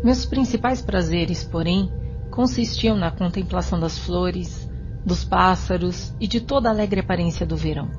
Meus 0.00 0.24
principais 0.24 0.80
prazeres, 0.80 1.42
porém, 1.42 1.90
consistiam 2.30 2.96
na 2.96 3.10
contemplação 3.10 3.78
das 3.78 3.98
flores, 3.98 4.70
dos 5.04 5.24
pássaros 5.24 6.14
e 6.20 6.26
de 6.26 6.40
toda 6.40 6.68
a 6.68 6.72
alegre 6.72 7.00
aparência 7.00 7.46
do 7.46 7.56
verão. 7.56 7.90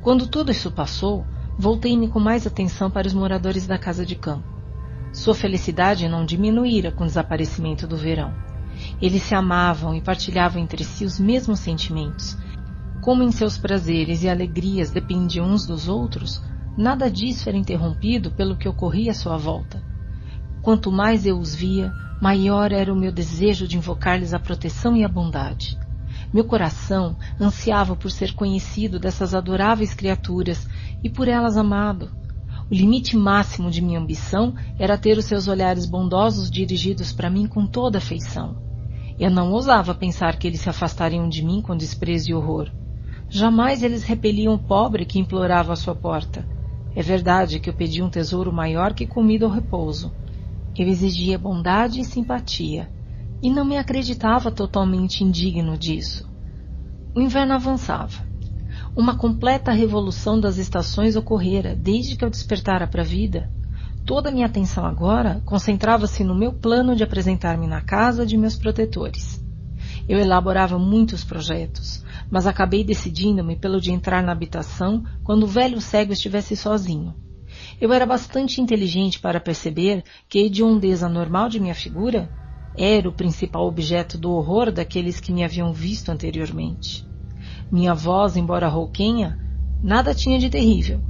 Quando 0.00 0.26
tudo 0.26 0.50
isso 0.50 0.70
passou, 0.70 1.26
voltei-me 1.58 2.08
com 2.08 2.20
mais 2.20 2.46
atenção 2.46 2.90
para 2.90 3.06
os 3.06 3.14
moradores 3.14 3.66
da 3.66 3.78
casa 3.78 4.06
de 4.06 4.14
campo. 4.14 4.46
Sua 5.12 5.34
felicidade 5.34 6.08
não 6.08 6.24
diminuíra 6.24 6.92
com 6.92 7.04
o 7.04 7.06
desaparecimento 7.06 7.86
do 7.86 7.96
verão. 7.96 8.32
Eles 9.00 9.22
se 9.22 9.34
amavam 9.34 9.94
e 9.94 10.00
partilhavam 10.00 10.62
entre 10.62 10.84
si 10.84 11.04
os 11.04 11.18
mesmos 11.18 11.58
sentimentos. 11.58 12.38
Como 13.02 13.22
em 13.22 13.32
seus 13.32 13.58
prazeres 13.58 14.22
e 14.22 14.28
alegrias 14.28 14.90
dependiam 14.90 15.46
uns 15.46 15.66
dos 15.66 15.88
outros, 15.88 16.42
nada 16.76 17.10
disso 17.10 17.48
era 17.48 17.58
interrompido 17.58 18.30
pelo 18.30 18.56
que 18.56 18.68
ocorria 18.68 19.10
à 19.10 19.14
sua 19.14 19.36
volta. 19.36 19.82
Quanto 20.62 20.92
mais 20.92 21.26
eu 21.26 21.38
os 21.38 21.54
via, 21.54 21.92
maior 22.20 22.72
era 22.72 22.92
o 22.92 22.96
meu 22.96 23.12
desejo 23.12 23.66
de 23.66 23.76
invocar-lhes 23.76 24.34
a 24.34 24.38
proteção 24.38 24.96
e 24.96 25.04
a 25.04 25.08
bondade. 25.08 25.78
Meu 26.32 26.44
coração 26.44 27.16
ansiava 27.40 27.96
por 27.96 28.10
ser 28.10 28.34
conhecido 28.34 28.98
dessas 28.98 29.34
adoráveis 29.34 29.94
criaturas 29.94 30.68
e 31.02 31.08
por 31.08 31.28
elas 31.28 31.56
amado. 31.56 32.10
O 32.70 32.74
limite 32.74 33.16
máximo 33.16 33.70
de 33.70 33.80
minha 33.80 33.98
ambição 33.98 34.54
era 34.78 34.98
ter 34.98 35.16
os 35.16 35.24
seus 35.24 35.48
olhares 35.48 35.86
bondosos 35.86 36.50
dirigidos 36.50 37.12
para 37.12 37.30
mim 37.30 37.46
com 37.46 37.66
toda 37.66 37.96
afeição. 37.96 38.56
Eu 39.18 39.30
não 39.30 39.50
ousava 39.52 39.94
pensar 39.94 40.36
que 40.36 40.46
eles 40.46 40.60
se 40.60 40.68
afastariam 40.68 41.28
de 41.28 41.42
mim 41.42 41.62
com 41.62 41.76
desprezo 41.76 42.30
e 42.30 42.34
horror. 42.34 42.70
Jamais 43.30 43.82
eles 43.82 44.02
repeliam 44.02 44.54
o 44.54 44.58
pobre 44.58 45.06
que 45.06 45.18
implorava 45.18 45.72
a 45.72 45.76
sua 45.76 45.94
porta. 45.94 46.46
É 46.94 47.02
verdade 47.02 47.58
que 47.58 47.70
eu 47.70 47.74
pedia 47.74 48.04
um 48.04 48.10
tesouro 48.10 48.52
maior 48.52 48.92
que 48.92 49.06
comida 49.06 49.46
ou 49.46 49.52
repouso. 49.52 50.12
Eu 50.78 50.86
exigia 50.86 51.36
bondade 51.36 52.00
e 52.00 52.04
simpatia, 52.04 52.88
e 53.42 53.50
não 53.50 53.64
me 53.64 53.76
acreditava 53.76 54.48
totalmente 54.48 55.24
indigno 55.24 55.76
disso. 55.76 56.30
O 57.12 57.20
inverno 57.20 57.54
avançava. 57.54 58.22
Uma 58.94 59.16
completa 59.16 59.72
revolução 59.72 60.38
das 60.38 60.56
estações 60.56 61.16
ocorrera 61.16 61.74
desde 61.74 62.14
que 62.14 62.24
eu 62.24 62.30
despertara 62.30 62.86
para 62.86 63.02
a 63.02 63.04
vida. 63.04 63.50
Toda 64.06 64.28
a 64.28 64.32
minha 64.32 64.46
atenção 64.46 64.86
agora 64.86 65.42
concentrava-se 65.44 66.22
no 66.22 66.34
meu 66.34 66.52
plano 66.52 66.94
de 66.94 67.02
apresentar-me 67.02 67.66
na 67.66 67.80
casa 67.80 68.24
de 68.24 68.36
meus 68.36 68.54
protetores. 68.54 69.44
Eu 70.08 70.20
elaborava 70.20 70.78
muitos 70.78 71.24
projetos, 71.24 72.04
mas 72.30 72.46
acabei 72.46 72.84
decidindo-me 72.84 73.56
pelo 73.56 73.80
de 73.80 73.90
entrar 73.90 74.22
na 74.22 74.30
habitação 74.30 75.04
quando 75.24 75.42
o 75.42 75.48
velho 75.48 75.80
cego 75.80 76.12
estivesse 76.12 76.54
sozinho. 76.54 77.14
Eu 77.80 77.92
era 77.92 78.04
bastante 78.04 78.60
inteligente 78.60 79.20
para 79.20 79.40
perceber 79.40 80.02
que 80.28 80.38
a 80.38 80.42
hediondeza 80.42 81.08
normal 81.08 81.48
de 81.48 81.60
minha 81.60 81.74
figura 81.74 82.28
era 82.76 83.08
o 83.08 83.12
principal 83.12 83.66
objeto 83.66 84.18
do 84.18 84.32
horror 84.32 84.72
daqueles 84.72 85.20
que 85.20 85.32
me 85.32 85.44
haviam 85.44 85.72
visto 85.72 86.10
anteriormente. 86.10 87.06
Minha 87.70 87.94
voz, 87.94 88.36
embora 88.36 88.68
rouquenha, 88.68 89.38
nada 89.82 90.14
tinha 90.14 90.38
de 90.38 90.50
terrível. 90.50 91.00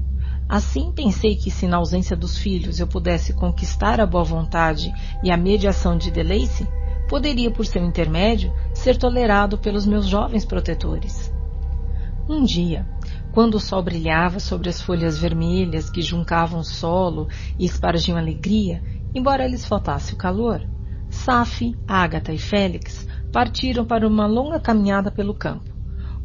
Assim 0.49 0.93
pensei 0.93 1.37
que 1.37 1.51
se 1.51 1.67
na 1.67 1.77
ausência 1.77 2.17
dos 2.17 2.39
filhos 2.39 2.81
eu 2.81 2.87
pudesse 2.87 3.35
conquistar 3.35 4.01
a 4.01 4.07
boa 4.07 4.25
vontade 4.25 4.93
e 5.23 5.31
a 5.31 5.37
mediação 5.37 5.97
de 5.97 6.11
Delace, 6.11 6.67
poderia, 7.09 7.51
por 7.51 7.67
seu 7.67 7.85
intermédio, 7.85 8.53
ser 8.73 8.97
tolerado 8.97 9.59
pelos 9.59 9.87
meus 9.87 10.07
jovens 10.07 10.45
protetores. 10.45 11.33
Um 12.29 12.45
dia, 12.45 12.87
quando 13.39 13.55
o 13.55 13.61
sol 13.61 13.81
brilhava 13.85 14.41
sobre 14.41 14.69
as 14.69 14.83
folhas 14.83 15.17
vermelhas 15.17 15.89
que 15.89 16.03
juncavam 16.03 16.59
o 16.59 16.65
solo 16.65 17.29
e 17.57 17.65
espargiam 17.65 18.19
alegria, 18.19 18.83
embora 19.15 19.47
lhes 19.47 19.65
faltasse 19.65 20.13
o 20.13 20.17
calor, 20.17 20.61
Safi, 21.09 21.73
Ágata 21.87 22.33
e 22.33 22.37
Félix 22.37 23.07
partiram 23.31 23.85
para 23.85 24.09
uma 24.09 24.27
longa 24.27 24.59
caminhada 24.59 25.09
pelo 25.09 25.33
campo. 25.33 25.73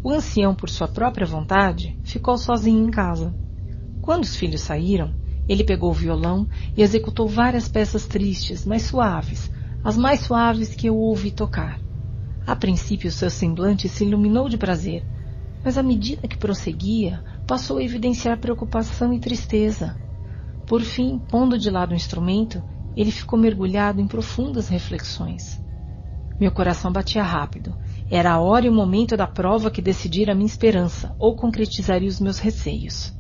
O 0.02 0.10
ancião, 0.10 0.56
por 0.56 0.72
sua 0.72 0.88
própria 0.88 1.28
vontade, 1.28 1.96
ficou 2.04 2.36
sozinho 2.36 2.84
em 2.84 2.90
casa. 2.90 3.32
Quando 4.02 4.24
os 4.24 4.36
filhos 4.36 4.62
saíram, 4.62 5.14
ele 5.48 5.64
pegou 5.64 5.92
o 5.92 5.94
violão 5.94 6.48
e 6.76 6.82
executou 6.82 7.28
várias 7.28 7.68
peças 7.68 8.08
tristes, 8.08 8.66
mas 8.66 8.88
suaves, 8.88 9.52
as 9.84 9.96
mais 9.96 10.22
suaves 10.22 10.74
que 10.74 10.90
eu 10.90 10.98
ouvi 10.98 11.30
tocar. 11.30 11.80
A 12.44 12.56
princípio, 12.56 13.12
seu 13.12 13.30
semblante 13.30 13.88
se 13.88 14.04
iluminou 14.04 14.50
de 14.50 14.58
prazer, 14.58 15.06
mas 15.64 15.78
à 15.78 15.84
medida 15.84 16.28
que 16.28 16.38
prosseguia, 16.38 17.24
passou 17.48 17.78
a 17.78 17.84
evidenciar 17.84 18.38
preocupação 18.40 19.14
e 19.14 19.20
tristeza. 19.20 19.98
Por 20.66 20.82
fim, 20.82 21.18
pondo 21.18 21.58
de 21.58 21.70
lado 21.70 21.92
o 21.92 21.96
instrumento, 21.96 22.62
ele 22.96 23.12
ficou 23.12 23.40
mergulhado 23.40 24.02
em 24.02 24.08
profundas 24.08 24.68
reflexões. 24.68 25.62
Meu 26.40 26.52
coração 26.52 26.92
batia 26.92 27.24
rápido 27.24 27.76
Era 28.10 28.34
a 28.34 28.40
hora 28.40 28.66
e 28.66 28.70
o 28.70 28.74
momento 28.74 29.16
da 29.16 29.28
prova 29.28 29.72
que 29.72 29.82
decidira 29.82 30.34
a 30.34 30.36
minha 30.36 30.48
esperança 30.48 31.16
ou 31.18 31.36
concretizaria 31.36 32.10
os 32.10 32.20
meus 32.20 32.40
receios. 32.40 33.14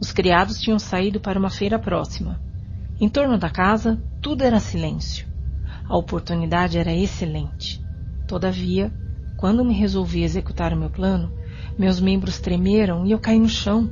Os 0.00 0.12
criados 0.12 0.60
tinham 0.60 0.78
saído 0.78 1.20
para 1.20 1.38
uma 1.38 1.50
feira 1.50 1.78
próxima. 1.78 2.40
Em 3.00 3.08
torno 3.08 3.38
da 3.38 3.50
casa, 3.50 4.00
tudo 4.20 4.44
era 4.44 4.60
silêncio. 4.60 5.26
A 5.88 5.96
oportunidade 5.96 6.78
era 6.78 6.92
excelente. 6.92 7.80
Todavia, 8.26 8.92
quando 9.36 9.64
me 9.64 9.74
resolvi 9.74 10.22
executar 10.22 10.72
o 10.72 10.76
meu 10.76 10.90
plano, 10.90 11.32
meus 11.78 12.00
membros 12.00 12.38
tremeram 12.38 13.04
e 13.06 13.12
eu 13.12 13.18
caí 13.18 13.38
no 13.38 13.48
chão. 13.48 13.90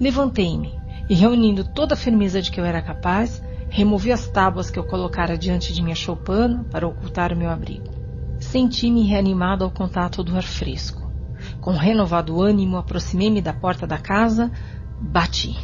Levantei-me 0.00 0.72
e, 1.08 1.14
reunindo 1.14 1.64
toda 1.64 1.94
a 1.94 1.96
firmeza 1.96 2.40
de 2.40 2.50
que 2.50 2.60
eu 2.60 2.64
era 2.64 2.80
capaz, 2.80 3.42
removi 3.68 4.12
as 4.12 4.28
tábuas 4.28 4.70
que 4.70 4.78
eu 4.78 4.84
colocara 4.84 5.36
diante 5.36 5.72
de 5.72 5.82
minha 5.82 5.94
choupana 5.94 6.64
para 6.70 6.86
ocultar 6.86 7.32
o 7.32 7.36
meu 7.36 7.50
abrigo. 7.50 7.88
Senti-me 8.38 9.06
reanimado 9.06 9.64
ao 9.64 9.70
contato 9.70 10.22
do 10.22 10.36
ar 10.36 10.42
fresco. 10.42 11.02
Com 11.60 11.72
renovado 11.72 12.40
ânimo, 12.40 12.76
aproximei-me 12.76 13.40
da 13.40 13.52
porta 13.52 13.86
da 13.86 13.98
casa, 13.98 14.50
bati. 15.00 15.56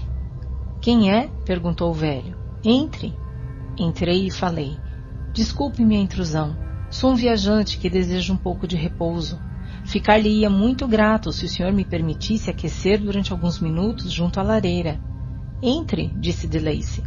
Quem 0.81 1.13
é? 1.13 1.29
perguntou 1.45 1.91
o 1.91 1.95
velho. 1.95 2.37
Entre. 2.65 3.15
Entrei 3.79 4.27
e 4.27 4.31
falei. 4.31 4.77
Desculpe 5.33 5.85
minha 5.85 6.01
intrusão. 6.01 6.57
Sou 6.91 7.13
um 7.13 7.15
viajante 7.15 7.79
que 7.79 7.89
deseja 7.89 8.33
um 8.33 8.37
pouco 8.37 8.67
de 8.67 8.77
repouso. 8.77 9.39
Ficar-lhe-ia 9.91 10.49
muito 10.49 10.87
grato 10.87 11.33
se 11.33 11.47
o 11.47 11.49
senhor 11.49 11.73
me 11.73 11.85
permitisse 11.85 12.49
aquecer 12.49 13.01
durante 13.01 13.33
alguns 13.33 13.59
minutos 13.59 14.13
junto 14.13 14.39
à 14.39 14.43
lareira. 14.45 15.01
Entre, 15.61 16.13
disse 16.17 16.47
de 16.47 16.61
Lacey. 16.61 17.03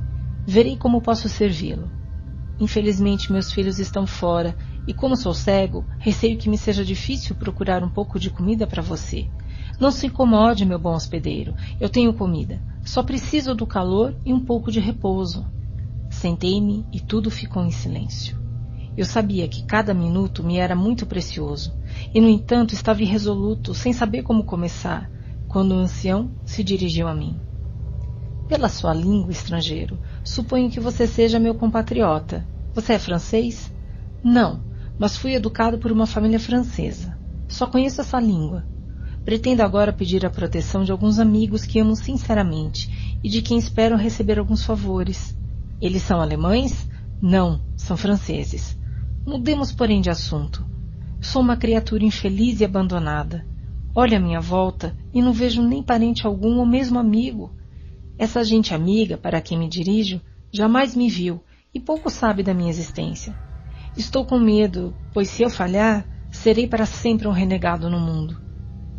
Verei 0.46 0.76
como 0.76 1.02
posso 1.02 1.30
servi-lo. 1.30 1.90
Infelizmente 2.60 3.32
meus 3.32 3.54
filhos 3.54 3.80
estão 3.80 4.06
fora 4.06 4.54
e 4.86 4.94
como 4.94 5.16
sou 5.16 5.34
cego, 5.34 5.86
receio 5.98 6.38
que 6.38 6.50
me 6.50 6.58
seja 6.58 6.84
difícil 6.84 7.38
procurar 7.38 7.86
um 7.86 7.90
pouco 7.90 8.20
de 8.20 8.30
comida 8.30 8.68
para 8.68 8.82
você. 8.82 9.30
Não 9.80 9.90
se 9.90 10.08
incomode, 10.08 10.66
meu 10.66 10.78
bom 10.78 10.94
hospedeiro. 10.94 11.56
Eu 11.80 11.88
tenho 11.88 12.14
comida. 12.14 12.62
Só 12.84 13.02
preciso 13.02 13.56
do 13.56 13.66
calor 13.66 14.14
e 14.26 14.34
um 14.34 14.42
pouco 14.42 14.70
de 14.70 14.82
repouso. 14.82 15.46
Sentei-me 16.10 16.86
e 16.92 17.00
tudo 17.00 17.32
ficou 17.32 17.64
em 17.64 17.72
silêncio. 17.72 18.43
Eu 18.96 19.06
sabia 19.06 19.48
que 19.48 19.66
cada 19.66 19.94
minuto 19.94 20.44
me 20.44 20.58
era 20.58 20.76
muito 20.76 21.06
precioso, 21.06 21.74
e 22.14 22.22
no 22.22 22.30
entanto 22.30 22.74
estava 22.74 23.02
irresoluto, 23.02 23.74
sem 23.74 23.92
saber 23.92 24.22
como 24.22 24.44
começar, 24.44 25.10
quando 25.48 25.72
o 25.72 25.80
ancião 25.80 26.32
se 26.46 26.64
dirigiu 26.64 27.08
a 27.08 27.16
mim. 27.16 27.40
Pela 28.48 28.70
sua 28.70 28.94
língua, 28.94 29.32
estrangeiro, 29.32 29.98
suponho 30.24 30.70
que 30.70 30.80
você 30.80 31.08
seja 31.08 31.40
meu 31.40 31.56
compatriota. 31.56 32.46
Você 32.76 32.94
é 32.94 33.00
francês? 33.00 33.72
Não, 34.24 34.62
mas 35.00 35.18
fui 35.18 35.34
educado 35.34 35.80
por 35.80 35.92
uma 35.92 36.06
família 36.06 36.40
francesa. 36.40 37.18
Só 37.48 37.66
conheço 37.66 38.02
essa 38.02 38.20
língua. 38.20 38.64
Pretendo 39.26 39.64
agora 39.64 39.94
pedir 39.94 40.26
a 40.26 40.30
proteção 40.30 40.84
de 40.84 40.92
alguns 40.92 41.18
amigos 41.18 41.66
que 41.66 41.80
amo 41.80 41.96
sinceramente 41.96 43.18
e 43.24 43.30
de 43.30 43.42
quem 43.42 43.58
espero 43.58 43.96
receber 43.96 44.38
alguns 44.38 44.64
favores. 44.64 45.36
Eles 45.82 46.04
são 46.04 46.22
alemães? 46.22 46.88
Não, 47.22 47.62
são 47.76 47.96
franceses. 47.96 48.78
Mudemos, 49.26 49.72
porém, 49.72 50.02
de 50.02 50.10
assunto. 50.10 50.66
Sou 51.22 51.42
uma 51.42 51.56
criatura 51.56 52.04
infeliz 52.04 52.60
e 52.60 52.66
abandonada. 52.66 53.46
Olho 53.96 54.18
à 54.18 54.20
minha 54.20 54.42
volta 54.42 54.96
e 55.14 55.22
não 55.22 55.32
vejo 55.32 55.62
nem 55.62 55.82
parente 55.82 56.28
algum 56.28 56.58
ou 56.58 56.66
mesmo 56.66 57.00
amigo. 57.00 57.56
Essa 58.18 58.44
gente 58.44 58.74
amiga, 58.74 59.18
para 59.18 59.40
quem 59.40 59.58
me 59.58 59.70
dirijo, 59.70 60.22
jamais 60.52 60.94
me 60.94 61.10
viu 61.10 61.42
e 61.74 61.80
pouco 61.80 62.10
sabe 62.10 62.44
da 62.44 62.54
minha 62.54 62.70
existência. 62.70 63.34
Estou 63.96 64.26
com 64.26 64.38
medo, 64.38 64.94
pois 65.14 65.30
se 65.30 65.44
eu 65.44 65.50
falhar, 65.50 66.06
serei 66.30 66.68
para 66.68 66.86
sempre 66.86 67.28
um 67.28 67.32
renegado 67.32 67.90
no 67.90 68.00
mundo. 68.00 68.42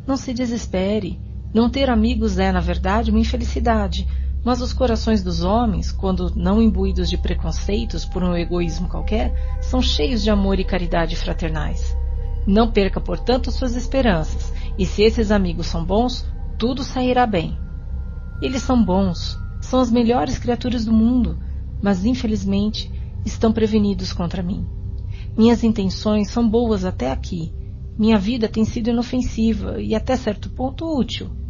Não 0.07 0.17
se 0.17 0.33
desespere. 0.33 1.21
Não 1.53 1.69
ter 1.69 1.91
amigos 1.91 2.39
é, 2.39 2.51
na 2.51 2.61
verdade, 2.61 3.11
uma 3.11 3.21
infelicidade, 3.21 4.09
mas 4.45 4.61
os 4.61 4.75
corações 4.75 5.23
dos 5.23 5.43
homens, 5.43 5.91
quando 5.91 6.31
não 6.37 6.61
imbuídos 6.61 7.09
de 7.09 7.17
preconceitos 7.17 8.05
por 8.05 8.23
um 8.23 8.37
egoísmo 8.37 8.89
qualquer, 8.89 9.59
são 9.63 9.81
cheios 9.81 10.23
de 10.23 10.29
amor 10.29 10.61
e 10.61 10.65
caridade 10.65 11.17
fraternais. 11.17 11.97
Não 12.47 12.71
perca, 12.71 13.01
portanto, 13.01 13.51
suas 13.51 13.75
esperanças, 13.75 14.53
e 14.79 14.85
se 14.85 15.03
esses 15.03 15.31
amigos 15.31 15.67
são 15.67 15.83
bons, 15.83 16.27
tudo 16.59 16.85
sairá 16.85 17.27
bem. 17.27 17.59
Eles 18.43 18.61
são 18.61 18.85
bons, 18.85 19.39
são 19.63 19.81
as 19.81 19.91
melhores 19.91 20.39
criaturas 20.39 20.85
do 20.85 20.93
mundo, 20.93 21.39
mas 21.83 22.05
infelizmente 22.05 22.93
estão 23.25 23.51
prevenidos 23.51 24.13
contra 24.13 24.43
mim. 24.43 24.67
Minhas 25.39 25.65
intenções 25.65 26.31
são 26.31 26.47
boas 26.47 26.85
até 26.85 27.11
aqui. 27.11 27.51
Minha 27.99 28.19
vida 28.19 28.47
tem 28.47 28.65
sido 28.65 28.91
inofensiva 28.91 29.81
e 29.81 29.95
até 29.95 30.17
certo 30.17 30.51
ponto 30.51 30.85
útil 30.85 31.44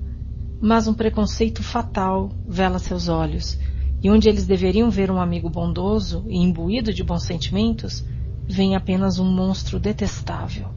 mas 0.64 0.88
um 0.88 0.94
preconceito 0.94 1.62
fatal 1.62 2.30
vela 2.48 2.78
seus 2.78 3.06
olhos, 3.06 3.58
e 4.02 4.10
onde 4.10 4.30
eles 4.30 4.46
deveriam 4.46 4.88
ver 4.88 5.10
um 5.10 5.20
amigo 5.20 5.50
bondoso 5.50 6.24
e 6.26 6.38
imbuído 6.38 6.90
de 6.90 7.04
bons 7.04 7.24
sentimentos, 7.24 8.02
vem 8.48 8.74
apenas 8.74 9.18
um 9.18 9.30
monstro 9.30 9.78
detestável. 9.78 10.70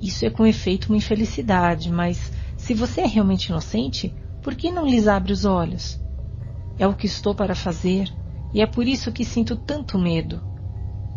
Isso 0.00 0.24
é 0.24 0.30
com 0.30 0.46
efeito 0.46 0.88
uma 0.88 0.96
infelicidade, 0.96 1.92
mas 1.92 2.32
se 2.56 2.72
você 2.72 3.02
é 3.02 3.06
realmente 3.06 3.50
inocente, 3.50 4.14
por 4.40 4.54
que 4.54 4.70
não 4.70 4.86
lhes 4.86 5.06
abre 5.06 5.34
os 5.34 5.44
olhos? 5.44 6.00
É 6.78 6.86
o 6.86 6.94
que 6.94 7.06
estou 7.06 7.34
para 7.34 7.54
fazer, 7.54 8.10
e 8.54 8.62
é 8.62 8.66
por 8.66 8.88
isso 8.88 9.12
que 9.12 9.22
sinto 9.22 9.54
tanto 9.54 9.98
medo. 9.98 10.40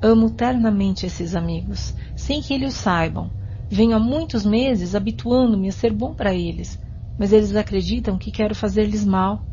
Amo 0.01 0.29
ternamente 0.29 1.05
esses 1.05 1.35
amigos, 1.35 1.95
sem 2.17 2.41
que 2.41 2.53
eles 2.53 2.73
o 2.73 2.77
saibam. 2.77 3.31
Venho 3.69 3.95
há 3.95 3.99
muitos 3.99 4.45
meses 4.45 4.93
habituando-me 4.93 5.69
a 5.69 5.71
ser 5.71 5.93
bom 5.93 6.13
para 6.13 6.33
eles, 6.33 6.77
mas 7.21 7.31
eles 7.31 7.55
acreditam 7.55 8.17
que 8.17 8.31
quero 8.31 8.55
fazer-lhes 8.55 9.05
mal. 9.05 9.45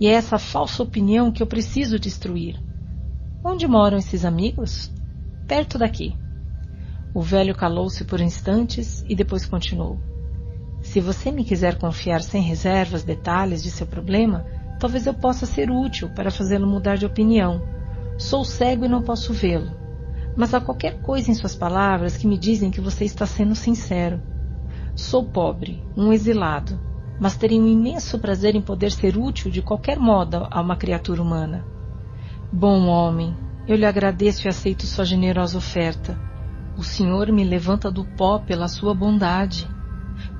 E 0.00 0.06
é 0.06 0.12
essa 0.12 0.38
falsa 0.38 0.82
opinião 0.82 1.30
que 1.30 1.42
eu 1.42 1.46
preciso 1.46 1.98
destruir. 1.98 2.58
Onde 3.44 3.68
moram 3.68 3.98
esses 3.98 4.24
amigos? 4.24 4.90
Perto 5.46 5.76
daqui. 5.76 6.16
O 7.12 7.20
velho 7.20 7.54
calou-se 7.54 8.02
por 8.06 8.18
instantes 8.18 9.04
e 9.06 9.14
depois 9.14 9.44
continuou. 9.44 10.00
Se 10.80 11.00
você 11.00 11.30
me 11.30 11.44
quiser 11.44 11.76
confiar 11.76 12.22
sem 12.22 12.40
reservas 12.40 13.04
detalhes 13.04 13.62
de 13.62 13.70
seu 13.70 13.86
problema, 13.86 14.46
talvez 14.80 15.06
eu 15.06 15.12
possa 15.12 15.44
ser 15.44 15.70
útil 15.70 16.08
para 16.14 16.30
fazê-lo 16.30 16.66
mudar 16.66 16.96
de 16.96 17.04
opinião. 17.04 17.60
Sou 18.16 18.42
cego 18.42 18.86
e 18.86 18.88
não 18.88 19.02
posso 19.02 19.34
vê-lo. 19.34 19.70
Mas 20.34 20.54
há 20.54 20.62
qualquer 20.62 21.02
coisa 21.02 21.30
em 21.30 21.34
suas 21.34 21.54
palavras 21.54 22.16
que 22.16 22.26
me 22.26 22.38
dizem 22.38 22.70
que 22.70 22.80
você 22.80 23.04
está 23.04 23.26
sendo 23.26 23.54
sincero. 23.54 24.18
Sou 24.96 25.26
pobre, 25.26 25.84
um 25.94 26.10
exilado, 26.10 26.80
mas 27.22 27.36
teria 27.36 27.62
um 27.62 27.68
imenso 27.68 28.18
prazer 28.18 28.56
em 28.56 28.60
poder 28.60 28.90
ser 28.90 29.16
útil 29.16 29.48
de 29.48 29.62
qualquer 29.62 29.96
modo 29.96 30.44
a 30.50 30.60
uma 30.60 30.74
criatura 30.74 31.22
humana. 31.22 31.64
Bom 32.52 32.88
homem, 32.88 33.32
eu 33.68 33.76
lhe 33.76 33.86
agradeço 33.86 34.44
e 34.44 34.48
aceito 34.48 34.88
sua 34.88 35.04
generosa 35.04 35.56
oferta. 35.56 36.18
O 36.76 36.82
Senhor 36.82 37.30
me 37.30 37.44
levanta 37.44 37.92
do 37.92 38.04
pó 38.04 38.40
pela 38.40 38.66
sua 38.66 38.92
bondade. 38.92 39.70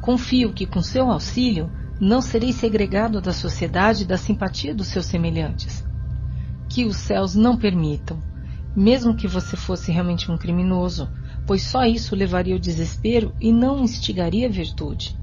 Confio 0.00 0.52
que, 0.52 0.66
com 0.66 0.82
seu 0.82 1.08
auxílio, 1.08 1.70
não 2.00 2.20
serei 2.20 2.52
segregado 2.52 3.20
da 3.20 3.32
sociedade 3.32 4.02
e 4.02 4.06
da 4.06 4.16
simpatia 4.16 4.74
dos 4.74 4.88
seus 4.88 5.06
semelhantes. 5.06 5.86
Que 6.68 6.84
os 6.84 6.96
céus 6.96 7.36
não 7.36 7.56
permitam, 7.56 8.20
mesmo 8.74 9.14
que 9.14 9.28
você 9.28 9.56
fosse 9.56 9.92
realmente 9.92 10.32
um 10.32 10.36
criminoso, 10.36 11.08
pois 11.46 11.62
só 11.62 11.84
isso 11.84 12.16
levaria 12.16 12.54
ao 12.54 12.60
desespero 12.60 13.32
e 13.40 13.52
não 13.52 13.84
instigaria 13.84 14.48
a 14.48 14.50
virtude 14.50 15.21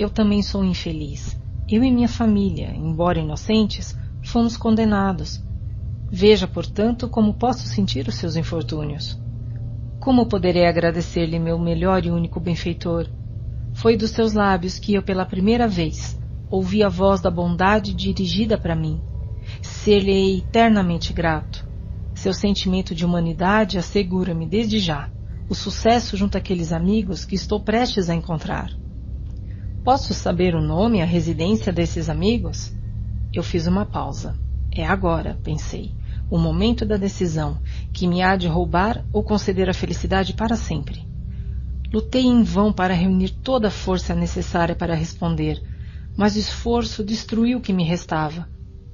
eu 0.00 0.08
também 0.08 0.42
sou 0.42 0.64
infeliz. 0.64 1.38
Eu 1.68 1.84
e 1.84 1.90
minha 1.90 2.08
família, 2.08 2.72
embora 2.74 3.18
inocentes, 3.18 3.94
fomos 4.24 4.56
condenados. 4.56 5.44
Veja, 6.10 6.48
portanto, 6.48 7.06
como 7.06 7.34
posso 7.34 7.68
sentir 7.68 8.08
os 8.08 8.14
seus 8.14 8.34
infortúnios. 8.34 9.20
Como 10.00 10.26
poderei 10.26 10.66
agradecer-lhe, 10.66 11.38
meu 11.38 11.58
melhor 11.58 12.06
e 12.06 12.10
único 12.10 12.40
benfeitor? 12.40 13.10
Foi 13.74 13.94
dos 13.94 14.10
seus 14.12 14.32
lábios 14.32 14.78
que 14.78 14.94
eu, 14.94 15.02
pela 15.02 15.26
primeira 15.26 15.68
vez, 15.68 16.18
ouvi 16.50 16.82
a 16.82 16.88
voz 16.88 17.20
da 17.20 17.30
bondade 17.30 17.92
dirigida 17.92 18.56
para 18.56 18.74
mim. 18.74 19.02
Ser-lhe 19.60 20.38
eternamente 20.38 21.12
grato. 21.12 21.68
Seu 22.14 22.32
sentimento 22.32 22.94
de 22.94 23.04
humanidade 23.04 23.76
assegura-me, 23.76 24.46
desde 24.46 24.78
já, 24.78 25.10
o 25.46 25.54
sucesso 25.54 26.16
junto 26.16 26.38
àqueles 26.38 26.72
amigos 26.72 27.26
que 27.26 27.34
estou 27.34 27.60
prestes 27.60 28.08
a 28.08 28.14
encontrar. 28.14 28.79
Posso 29.82 30.12
saber 30.12 30.54
o 30.54 30.60
nome 30.60 30.98
e 30.98 31.00
a 31.00 31.06
residência 31.06 31.72
desses 31.72 32.10
amigos? 32.10 32.70
Eu 33.32 33.42
fiz 33.42 33.66
uma 33.66 33.86
pausa. 33.86 34.36
É 34.70 34.84
agora, 34.86 35.38
pensei, 35.42 35.94
o 36.30 36.36
momento 36.36 36.84
da 36.84 36.98
decisão, 36.98 37.58
que 37.90 38.06
me 38.06 38.22
há 38.22 38.36
de 38.36 38.46
roubar 38.46 39.04
ou 39.10 39.22
conceder 39.22 39.70
a 39.70 39.74
felicidade 39.74 40.34
para 40.34 40.54
sempre. 40.54 41.02
Lutei 41.92 42.26
em 42.26 42.42
vão 42.42 42.70
para 42.72 42.92
reunir 42.92 43.30
toda 43.30 43.68
a 43.68 43.70
força 43.70 44.14
necessária 44.14 44.76
para 44.76 44.94
responder, 44.94 45.60
mas 46.14 46.36
o 46.36 46.38
esforço 46.38 47.02
destruiu 47.02 47.58
o 47.58 47.60
que 47.62 47.72
me 47.72 47.82
restava. 47.82 48.46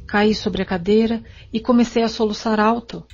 Caí 0.06 0.36
sobre 0.36 0.62
a 0.62 0.64
cadeira 0.64 1.20
e 1.52 1.58
comecei 1.58 2.04
a 2.04 2.08
soluçar 2.08 2.60
alto. 2.60 3.04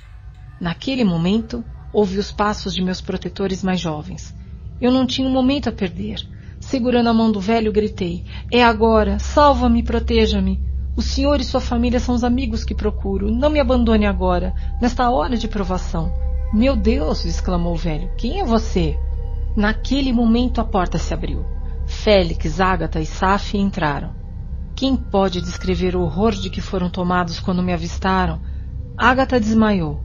Naquele 0.61 1.03
momento, 1.03 1.63
ouvi 1.91 2.19
os 2.19 2.31
passos 2.31 2.75
de 2.75 2.83
meus 2.83 3.01
protetores 3.01 3.63
mais 3.63 3.79
jovens. 3.79 4.31
Eu 4.79 4.91
não 4.91 5.07
tinha 5.07 5.27
um 5.27 5.31
momento 5.31 5.69
a 5.69 5.71
perder. 5.71 6.32
Segurando 6.63 7.09
a 7.09 7.13
mão 7.13 7.31
do 7.31 7.39
velho, 7.39 7.71
gritei: 7.71 8.23
É 8.51 8.63
agora! 8.63 9.19
Salva-me 9.19 9.83
proteja-me! 9.83 10.59
O 10.95 11.01
senhor 11.01 11.39
e 11.39 11.43
sua 11.43 11.59
família 11.59 11.99
são 11.99 12.15
os 12.15 12.23
amigos 12.23 12.63
que 12.63 12.73
procuro. 12.73 13.29
Não 13.31 13.49
me 13.49 13.59
abandone 13.59 14.05
agora, 14.05 14.55
nesta 14.81 15.09
hora 15.09 15.35
de 15.35 15.47
provação. 15.47 16.11
Meu 16.53 16.75
Deus! 16.75 17.25
exclamou 17.25 17.73
o 17.73 17.77
velho. 17.77 18.09
Quem 18.17 18.39
é 18.39 18.45
você? 18.45 18.97
Naquele 19.55 20.11
momento 20.13 20.61
a 20.61 20.63
porta 20.63 20.97
se 20.97 21.13
abriu. 21.13 21.45
Félix, 21.85 22.59
Ágata 22.59 22.99
e 22.99 23.05
Saf 23.05 23.57
entraram. 23.57 24.11
Quem 24.73 24.95
pode 24.95 25.41
descrever 25.41 25.95
o 25.95 26.01
horror 26.01 26.31
de 26.31 26.49
que 26.49 26.61
foram 26.61 26.89
tomados 26.89 27.39
quando 27.39 27.61
me 27.61 27.73
avistaram? 27.73 28.41
Ágata 28.97 29.39
desmaiou. 29.39 30.01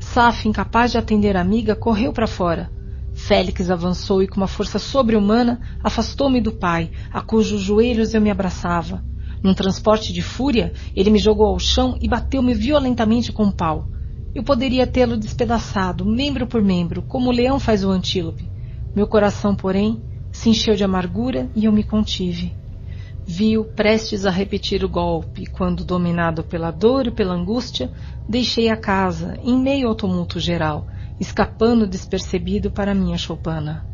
Saf, 0.00 0.48
incapaz 0.48 0.92
de 0.92 0.98
atender 0.98 1.36
a 1.36 1.40
amiga, 1.40 1.76
correu 1.76 2.12
para 2.12 2.26
fora. 2.26 2.79
Félix 3.26 3.70
avançou 3.70 4.22
e, 4.22 4.26
com 4.26 4.38
uma 4.38 4.48
força 4.48 4.78
sobre-humana, 4.78 5.60
afastou-me 5.84 6.40
do 6.40 6.52
pai, 6.52 6.90
a 7.12 7.20
cujos 7.20 7.60
joelhos 7.60 8.14
eu 8.14 8.20
me 8.20 8.30
abraçava. 8.30 9.04
Num 9.42 9.54
transporte 9.54 10.12
de 10.12 10.22
fúria, 10.22 10.72
ele 10.96 11.10
me 11.10 11.18
jogou 11.18 11.46
ao 11.46 11.58
chão 11.58 11.96
e 12.00 12.08
bateu-me 12.08 12.54
violentamente 12.54 13.30
com 13.30 13.44
um 13.44 13.52
pau. 13.52 13.88
Eu 14.34 14.42
poderia 14.42 14.86
tê-lo 14.86 15.18
despedaçado, 15.18 16.04
membro 16.04 16.46
por 16.46 16.62
membro, 16.62 17.02
como 17.02 17.28
o 17.28 17.32
leão 17.32 17.60
faz 17.60 17.84
o 17.84 17.90
antílope. 17.90 18.48
Meu 18.96 19.06
coração, 19.06 19.54
porém, 19.54 20.02
se 20.32 20.48
encheu 20.48 20.74
de 20.74 20.82
amargura 20.82 21.50
e 21.54 21.66
eu 21.66 21.72
me 21.72 21.84
contive. 21.84 22.52
Vi-o 23.26 23.64
prestes 23.64 24.24
a 24.24 24.30
repetir 24.30 24.82
o 24.82 24.88
golpe, 24.88 25.46
quando, 25.46 25.84
dominado 25.84 26.42
pela 26.42 26.70
dor 26.70 27.06
e 27.06 27.10
pela 27.10 27.34
angústia, 27.34 27.92
deixei 28.28 28.70
a 28.70 28.76
casa, 28.76 29.38
em 29.44 29.56
meio 29.58 29.88
ao 29.88 29.94
tumulto 29.94 30.40
geral, 30.40 30.86
escapando 31.20 31.86
despercebido 31.86 32.70
para 32.70 32.94
minha 32.94 33.18
choupana. 33.18 33.84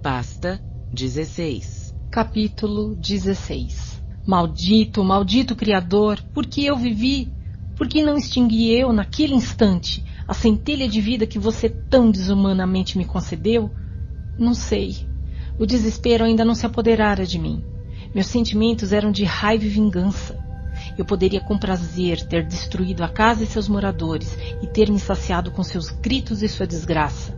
Pasta 0.00 0.60
16 0.92 1.92
Capítulo 2.08 2.94
16 2.94 4.00
Maldito, 4.24 5.02
maldito 5.02 5.56
Criador, 5.56 6.22
por 6.32 6.46
que 6.46 6.64
eu 6.64 6.76
vivi? 6.76 7.32
Por 7.76 7.88
que 7.88 8.04
não 8.04 8.16
extingui 8.16 8.70
eu, 8.70 8.92
naquele 8.92 9.34
instante, 9.34 10.04
a 10.26 10.32
centelha 10.32 10.88
de 10.88 11.00
vida 11.00 11.26
que 11.26 11.38
você 11.38 11.68
tão 11.68 12.12
desumanamente 12.12 12.96
me 12.96 13.04
concedeu? 13.04 13.68
Não 14.38 14.54
sei. 14.54 14.96
O 15.58 15.66
desespero 15.66 16.24
ainda 16.24 16.44
não 16.44 16.54
se 16.54 16.64
apoderara 16.64 17.26
de 17.26 17.38
mim. 17.40 17.60
Meus 18.14 18.28
sentimentos 18.28 18.92
eram 18.92 19.10
de 19.10 19.24
raiva 19.24 19.64
e 19.64 19.68
vingança. 19.68 20.38
Eu 20.96 21.04
poderia 21.04 21.40
com 21.40 21.58
prazer 21.58 22.20
ter 22.26 22.46
destruído 22.46 23.02
a 23.02 23.08
casa 23.08 23.42
e 23.42 23.46
seus 23.46 23.68
moradores 23.68 24.36
e 24.62 24.66
ter 24.66 24.90
me 24.90 24.98
saciado 24.98 25.50
com 25.50 25.62
seus 25.62 25.90
gritos 25.90 26.42
e 26.42 26.48
sua 26.48 26.66
desgraça. 26.66 27.36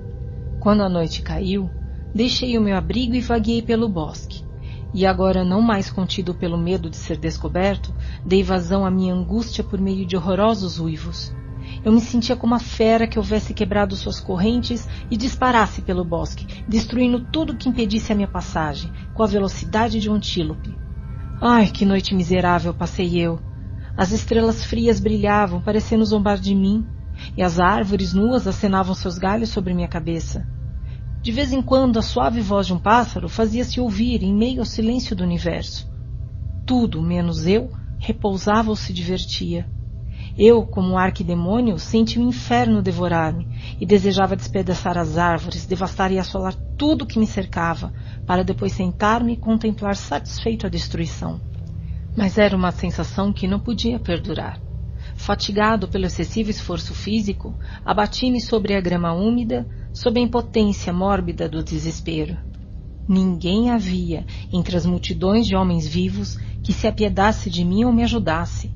Quando 0.61 0.83
a 0.83 0.89
noite 0.89 1.23
caiu, 1.23 1.71
deixei 2.15 2.57
o 2.59 2.61
meu 2.61 2.77
abrigo 2.77 3.15
e 3.15 3.21
vaguei 3.21 3.63
pelo 3.63 3.89
bosque. 3.89 4.45
E 4.93 5.05
agora, 5.05 5.45
não 5.45 5.61
mais 5.61 5.91
contido 5.91 6.35
pelo 6.35 6.57
medo 6.57 6.89
de 6.89 6.97
ser 6.97 7.19
descoberto, 7.19 7.95
dei 8.25 8.43
vazão 8.43 8.85
à 8.85 8.91
minha 8.91 9.15
angústia 9.15 9.63
por 9.63 9.81
meio 9.81 10.07
de 10.07 10.17
horrorosos 10.17 10.79
uivos. 10.79 11.35
Eu 11.85 11.93
me 11.93 12.01
sentia 12.01 12.37
como 12.37 12.55
a 12.55 12.59
fera 12.59 13.07
que 13.07 13.19
houvesse 13.19 13.53
quebrado 13.53 13.97
suas 13.97 14.21
correntes 14.21 14.89
e 15.11 15.17
disparasse 15.17 15.83
pelo 15.83 16.05
bosque, 16.05 16.47
destruindo 16.67 17.21
tudo 17.21 17.57
que 17.57 17.69
impedisse 17.69 18.13
a 18.13 18.15
minha 18.15 18.29
passagem, 18.29 18.91
com 19.13 19.23
a 19.23 19.27
velocidade 19.27 20.01
de 20.01 20.09
um 20.09 20.15
antílope. 20.15 20.86
Ai, 21.41 21.69
que 21.69 21.85
noite 21.85 22.15
miserável 22.15 22.73
passei 22.73 23.21
eu! 23.21 23.39
As 23.95 24.11
estrelas 24.11 24.65
frias 24.65 24.99
brilhavam, 24.99 25.61
parecendo 25.61 26.05
zombar 26.05 26.39
de 26.39 26.55
mim, 26.55 26.89
e 27.37 27.43
as 27.43 27.61
árvores 27.61 28.15
nuas 28.15 28.47
acenavam 28.47 28.95
seus 28.95 29.19
galhos 29.19 29.51
sobre 29.51 29.75
minha 29.75 29.87
cabeça. 29.87 30.49
De 31.23 31.31
vez 31.31 31.53
em 31.53 31.61
quando, 31.61 31.99
a 31.99 32.03
suave 32.03 32.41
voz 32.41 32.67
de 32.67 32.73
um 32.73 32.79
pássaro 32.79 33.29
fazia-se 33.29 33.79
ouvir 33.81 34.23
em 34.23 34.35
meio 34.35 34.61
ao 34.61 34.65
silêncio 34.65 35.15
do 35.15 35.25
universo. 35.25 35.87
Tudo, 36.65 37.03
menos 37.03 37.47
eu, 37.47 37.71
repousava 37.99 38.71
ou 38.71 38.77
se 38.77 38.93
divertia. 38.93 39.69
Eu, 40.39 40.67
como 40.67 40.91
um 40.93 40.99
arquidemônio, 40.99 41.79
senti 41.79 42.19
o 42.19 42.23
inferno 42.23 42.83
devorar-me 42.83 43.49
e 43.81 43.87
desejava 43.87 44.37
despedaçar 44.37 44.99
as 44.99 45.17
árvores, 45.17 45.65
devastar 45.65 46.13
e 46.13 46.19
assolar 46.19 46.55
tudo 46.77 47.07
que 47.07 47.19
me 47.19 47.27
cercava, 47.27 47.91
para 48.27 48.45
depois 48.45 48.73
sentar-me 48.73 49.33
e 49.33 49.37
contemplar 49.39 49.97
satisfeito 49.97 50.67
a 50.67 50.71
destruição. 50.71 51.41
Mas 52.15 52.37
era 52.37 52.55
uma 52.55 52.71
sensação 52.71 53.33
que 53.33 53.49
não 53.49 53.59
podia 53.59 53.99
perdurar. 53.99 54.61
Fatigado 55.17 55.89
pelo 55.89 56.05
excessivo 56.05 56.51
esforço 56.51 56.93
físico, 56.93 57.55
abati-me 57.83 58.41
sobre 58.41 58.75
a 58.75 58.81
grama 58.81 59.15
úmida, 59.15 59.67
sob 59.91 60.21
a 60.21 60.23
impotência 60.23 60.93
mórbida 60.93 61.49
do 61.49 61.63
desespero. 61.63 62.37
Ninguém 63.09 63.71
havia, 63.71 64.27
entre 64.53 64.77
as 64.77 64.85
multidões 64.85 65.47
de 65.47 65.57
homens 65.57 65.87
vivos, 65.87 66.37
que 66.63 66.75
se 66.75 66.87
apiedasse 66.87 67.49
de 67.49 67.65
mim 67.65 67.85
ou 67.85 67.93
me 67.93 68.03
ajudasse. 68.03 68.76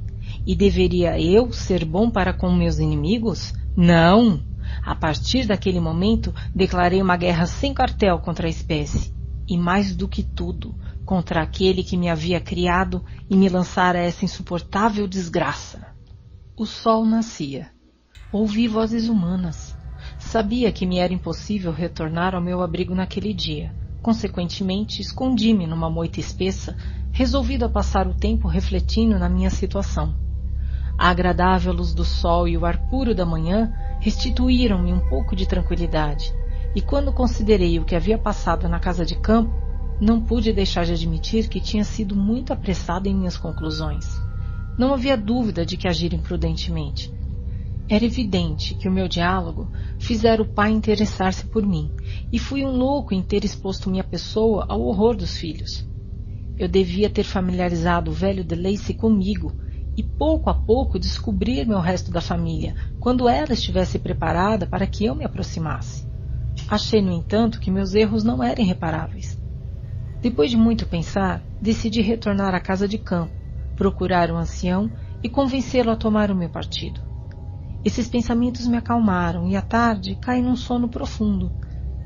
E 0.51 0.57
deveria 0.57 1.17
eu 1.17 1.53
ser 1.53 1.85
bom 1.85 2.11
para 2.11 2.33
com 2.33 2.53
meus 2.53 2.81
inimigos? 2.81 3.55
Não! 3.77 4.43
A 4.85 4.97
partir 4.97 5.47
daquele 5.47 5.79
momento, 5.79 6.35
declarei 6.53 7.01
uma 7.01 7.17
guerra 7.17 7.47
sem 7.47 7.73
cartel 7.73 8.19
contra 8.19 8.49
a 8.49 8.51
espécie 8.51 9.15
e 9.49 9.57
mais 9.57 9.95
do 9.95 10.09
que 10.09 10.25
tudo, 10.25 10.75
contra 11.05 11.41
aquele 11.41 11.85
que 11.85 11.97
me 11.97 12.09
havia 12.09 12.41
criado 12.41 13.05
e 13.31 13.37
me 13.37 13.49
lançara 13.49 14.01
essa 14.01 14.25
insuportável 14.25 15.07
desgraça. 15.07 15.87
O 16.57 16.67
sol 16.67 17.05
nascia. 17.05 17.71
Ouvi 18.33 18.67
vozes 18.67 19.09
humanas. 19.09 19.77
Sabia 20.19 20.73
que 20.73 20.85
me 20.85 20.99
era 20.99 21.15
impossível 21.15 21.71
retornar 21.71 22.35
ao 22.35 22.43
meu 22.43 22.61
abrigo 22.61 22.93
naquele 22.93 23.33
dia. 23.33 23.73
Consequentemente, 24.03 25.01
escondi-me 25.01 25.69
numa 25.69 25.89
moita 25.89 26.19
espessa, 26.19 26.77
resolvido 27.13 27.65
a 27.65 27.69
passar 27.69 28.09
o 28.09 28.15
tempo 28.15 28.49
refletindo 28.49 29.17
na 29.17 29.29
minha 29.29 29.51
situação. 29.51 30.29
A 31.01 31.09
agradável 31.09 31.73
luz 31.73 31.95
do 31.95 32.05
sol 32.05 32.47
e 32.47 32.59
o 32.59 32.67
ar 32.67 32.77
puro 32.91 33.15
da 33.15 33.25
manhã 33.25 33.73
restituíram-me 34.01 34.93
um 34.93 35.01
pouco 35.01 35.35
de 35.35 35.49
tranquilidade, 35.49 36.31
e 36.75 36.83
quando 36.83 37.11
considerei 37.11 37.79
o 37.79 37.87
que 37.87 37.97
havia 37.97 38.19
passado 38.19 38.69
na 38.69 38.79
casa 38.79 39.03
de 39.07 39.15
campo, 39.15 39.51
não 39.99 40.21
pude 40.21 40.53
deixar 40.53 40.85
de 40.85 40.93
admitir 40.93 41.49
que 41.49 41.59
tinha 41.59 41.85
sido 41.85 42.15
muito 42.15 42.53
apressado 42.53 43.09
em 43.09 43.15
minhas 43.15 43.39
conclusões. 43.39 44.21
Não 44.77 44.93
havia 44.93 45.17
dúvida 45.17 45.65
de 45.65 45.79
que 45.79 45.89
agir 45.89 46.13
imprudentemente. 46.13 47.11
Era 47.89 48.05
evidente 48.05 48.75
que 48.75 48.87
o 48.87 48.93
meu 48.93 49.09
diálogo 49.09 49.71
fizera 49.99 50.43
o 50.43 50.53
pai 50.53 50.71
interessar-se 50.71 51.47
por 51.47 51.67
mim, 51.67 51.91
e 52.31 52.39
fui 52.39 52.63
um 52.63 52.77
louco 52.77 53.15
em 53.15 53.23
ter 53.23 53.43
exposto 53.43 53.89
minha 53.89 54.05
pessoa 54.05 54.67
ao 54.69 54.83
horror 54.83 55.17
dos 55.17 55.35
filhos. 55.35 55.83
Eu 56.59 56.69
devia 56.69 57.09
ter 57.09 57.25
familiarizado 57.25 58.11
o 58.11 58.15
velho 58.15 58.45
de 58.45 58.55
Lacey 58.55 58.95
comigo 58.95 59.51
e 59.97 60.03
pouco 60.03 60.49
a 60.49 60.55
pouco 60.55 60.99
descobrir-me 60.99 61.75
ao 61.75 61.81
resto 61.81 62.11
da 62.11 62.21
família, 62.21 62.75
quando 62.99 63.29
ela 63.29 63.53
estivesse 63.53 63.99
preparada 63.99 64.67
para 64.67 64.87
que 64.87 65.05
eu 65.05 65.15
me 65.15 65.25
aproximasse. 65.25 66.05
Achei, 66.69 67.03
no 67.03 67.13
entanto, 67.13 67.61
que 67.61 67.71
meus 67.71 67.95
erros 67.95 68.23
não 68.23 68.43
eram 68.43 68.63
irreparáveis. 68.63 69.39
Depois 70.23 70.51
de 70.51 70.57
muito 70.57 70.87
pensar, 70.87 71.45
decidi 71.61 72.01
retornar 72.01 72.55
à 72.55 72.61
casa 72.61 72.87
de 72.87 72.99
campo, 72.99 73.35
procurar 73.75 74.31
o 74.31 74.37
ancião 74.37 74.93
e 75.23 75.29
convencê-lo 75.29 75.91
a 75.91 75.97
tomar 75.97 76.31
o 76.31 76.37
meu 76.37 76.49
partido. 76.49 77.01
Esses 77.83 78.09
pensamentos 78.09 78.67
me 78.67 78.77
acalmaram 78.77 79.49
e 79.49 79.57
à 79.57 79.63
tarde 79.63 80.15
caí 80.15 80.43
num 80.43 80.57
sono 80.57 80.89
profundo, 80.89 81.51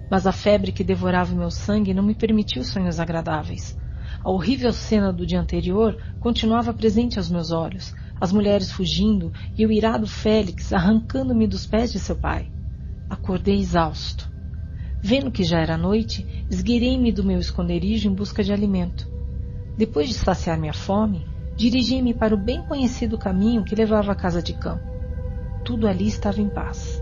mas 0.09 0.27
a 0.27 0.33
febre 0.33 0.71
que 0.71 0.85
devorava 0.85 1.33
o 1.33 1.37
meu 1.37 1.51
sangue 1.51 1.93
não 1.93 2.03
me 2.03 2.15
permitiu 2.15 2.63
sonhos 2.63 3.01
agradáveis. 3.01 3.77
A 4.25 4.31
horrível 4.31 4.73
cena 4.73 5.13
do 5.13 5.27
dia 5.27 5.39
anterior 5.39 5.99
continuava 6.19 6.73
presente 6.73 7.19
aos 7.19 7.29
meus 7.29 7.51
olhos, 7.51 7.93
as 8.19 8.33
mulheres 8.33 8.73
fugindo 8.73 9.31
e 9.57 9.67
o 9.67 9.71
irado 9.71 10.07
Félix 10.07 10.73
arrancando-me 10.73 11.47
dos 11.47 11.67
pés 11.67 11.93
de 11.93 12.01
seu 12.01 12.17
pai. 12.17 12.49
Acordei 13.11 13.59
exausto. 13.59 14.33
Vendo 15.03 15.31
que 15.31 15.45
já 15.45 15.61
era 15.61 15.77
noite, 15.77 16.27
esgueirei-me 16.49 17.13
do 17.13 17.23
meu 17.23 17.39
esconderijo 17.39 18.09
em 18.09 18.15
busca 18.15 18.43
de 18.43 18.51
alimento. 18.51 19.07
Depois 19.77 20.09
de 20.09 20.15
saciar 20.15 20.59
minha 20.59 20.73
fome, 20.73 21.27
dirigi-me 21.55 22.15
para 22.15 22.35
o 22.35 22.43
bem 22.43 22.63
conhecido 22.63 23.19
caminho 23.19 23.63
que 23.63 23.75
levava 23.75 24.13
à 24.13 24.15
casa 24.15 24.43
de 24.43 24.55
campo. 24.55 24.87
Tudo 25.67 25.87
ali 25.87 26.09
estava 26.09 26.41
em 26.41 26.49
paz. 26.49 26.99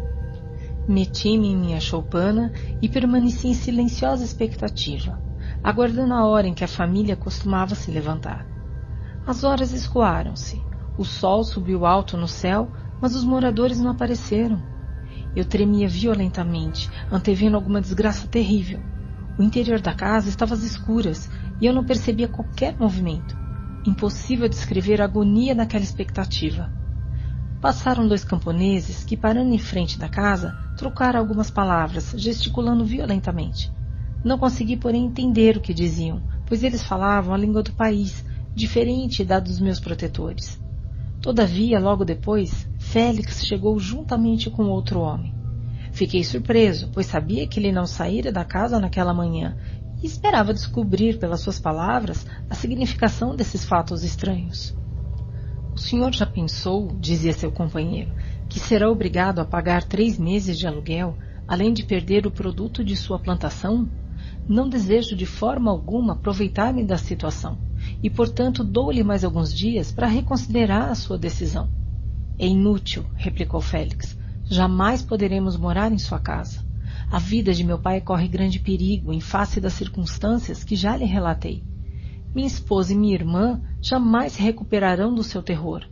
Meti-me 0.88 1.46
em 1.46 1.56
minha 1.56 1.78
choupana 1.78 2.52
e 2.82 2.88
permaneci 2.88 3.46
em 3.46 3.54
silenciosa 3.54 4.24
expectativa, 4.24 5.22
aguardando 5.62 6.14
a 6.14 6.26
hora 6.26 6.48
em 6.48 6.54
que 6.54 6.64
a 6.64 6.68
família 6.68 7.14
costumava 7.14 7.74
se 7.74 7.90
levantar. 7.90 8.46
As 9.26 9.44
horas 9.44 9.72
escoaram-se. 9.72 10.60
O 10.98 11.04
sol 11.04 11.44
subiu 11.44 11.86
alto 11.86 12.16
no 12.16 12.26
céu, 12.26 12.72
mas 13.00 13.14
os 13.14 13.24
moradores 13.24 13.78
não 13.78 13.90
apareceram. 13.92 14.60
Eu 15.34 15.44
tremia 15.44 15.88
violentamente, 15.88 16.90
antevendo 17.10 17.56
alguma 17.56 17.80
desgraça 17.80 18.26
terrível. 18.26 18.80
O 19.38 19.42
interior 19.42 19.80
da 19.80 19.94
casa 19.94 20.28
estava 20.28 20.54
às 20.54 20.62
escuras 20.62 21.30
e 21.60 21.66
eu 21.66 21.72
não 21.72 21.84
percebia 21.84 22.28
qualquer 22.28 22.76
movimento. 22.78 23.34
Impossível 23.86 24.48
descrever 24.48 25.00
a 25.00 25.04
agonia 25.04 25.54
daquela 25.54 25.84
expectativa. 25.84 26.70
passaram 27.60 28.08
dois 28.08 28.24
camponeses 28.24 29.04
que, 29.04 29.16
parando 29.16 29.54
em 29.54 29.58
frente 29.58 29.98
da 29.98 30.08
casa, 30.08 30.52
trocaram 30.76 31.20
algumas 31.20 31.50
palavras, 31.50 32.12
gesticulando 32.16 32.84
violentamente. 32.84 33.70
Não 34.22 34.38
consegui, 34.38 34.76
porém, 34.76 35.06
entender 35.06 35.56
o 35.56 35.60
que 35.60 35.74
diziam, 35.74 36.22
pois 36.46 36.62
eles 36.62 36.82
falavam 36.82 37.34
a 37.34 37.38
língua 37.38 37.62
do 37.62 37.72
país, 37.72 38.24
diferente 38.54 39.24
da 39.24 39.40
dos 39.40 39.58
meus 39.58 39.80
protetores. 39.80 40.60
Todavia, 41.20 41.78
logo 41.78 42.04
depois, 42.04 42.68
Félix 42.78 43.44
chegou 43.44 43.78
juntamente 43.78 44.50
com 44.50 44.64
outro 44.64 45.00
homem. 45.00 45.34
Fiquei 45.92 46.24
surpreso, 46.24 46.88
pois 46.92 47.06
sabia 47.06 47.46
que 47.46 47.60
ele 47.60 47.70
não 47.72 47.86
saíra 47.86 48.32
da 48.32 48.44
casa 48.44 48.80
naquela 48.80 49.12
manhã 49.12 49.56
e 50.02 50.06
esperava 50.06 50.54
descobrir 50.54 51.18
pelas 51.18 51.40
suas 51.40 51.60
palavras 51.60 52.26
a 52.48 52.54
significação 52.54 53.36
desses 53.36 53.64
fatos 53.64 54.02
estranhos. 54.02 54.74
O 55.74 55.80
senhor 55.80 56.12
já 56.12 56.26
pensou, 56.26 56.88
dizia 56.98 57.32
seu 57.32 57.50
companheiro, 57.50 58.12
que 58.48 58.60
será 58.60 58.90
obrigado 58.90 59.38
a 59.38 59.44
pagar 59.44 59.84
três 59.84 60.18
meses 60.18 60.58
de 60.58 60.66
aluguel, 60.66 61.16
além 61.46 61.72
de 61.72 61.84
perder 61.84 62.26
o 62.26 62.30
produto 62.30 62.84
de 62.84 62.96
sua 62.96 63.18
plantação? 63.18 63.90
Não 64.48 64.68
desejo 64.68 65.14
de 65.14 65.24
forma 65.24 65.70
alguma 65.70 66.14
aproveitar-me 66.14 66.84
da 66.84 66.98
situação 66.98 67.58
e, 68.02 68.10
portanto, 68.10 68.64
dou-lhe 68.64 69.02
mais 69.02 69.24
alguns 69.24 69.52
dias 69.52 69.92
para 69.92 70.06
reconsiderar 70.06 70.90
a 70.90 70.94
sua 70.94 71.16
decisão. 71.16 71.68
É 72.38 72.46
inútil, 72.46 73.04
replicou 73.14 73.60
Félix. 73.60 74.18
Jamais 74.44 75.02
poderemos 75.02 75.56
morar 75.56 75.92
em 75.92 75.98
sua 75.98 76.18
casa. 76.18 76.64
A 77.10 77.18
vida 77.18 77.52
de 77.52 77.62
meu 77.62 77.78
pai 77.78 78.00
corre 78.00 78.26
grande 78.26 78.58
perigo 78.58 79.12
em 79.12 79.20
face 79.20 79.60
das 79.60 79.74
circunstâncias 79.74 80.64
que 80.64 80.74
já 80.74 80.96
lhe 80.96 81.04
relatei. 81.04 81.62
Minha 82.34 82.46
esposa 82.46 82.92
e 82.92 82.96
minha 82.96 83.14
irmã 83.14 83.62
jamais 83.80 84.32
se 84.32 84.42
recuperarão 84.42 85.14
do 85.14 85.22
seu 85.22 85.42
terror. 85.42 85.86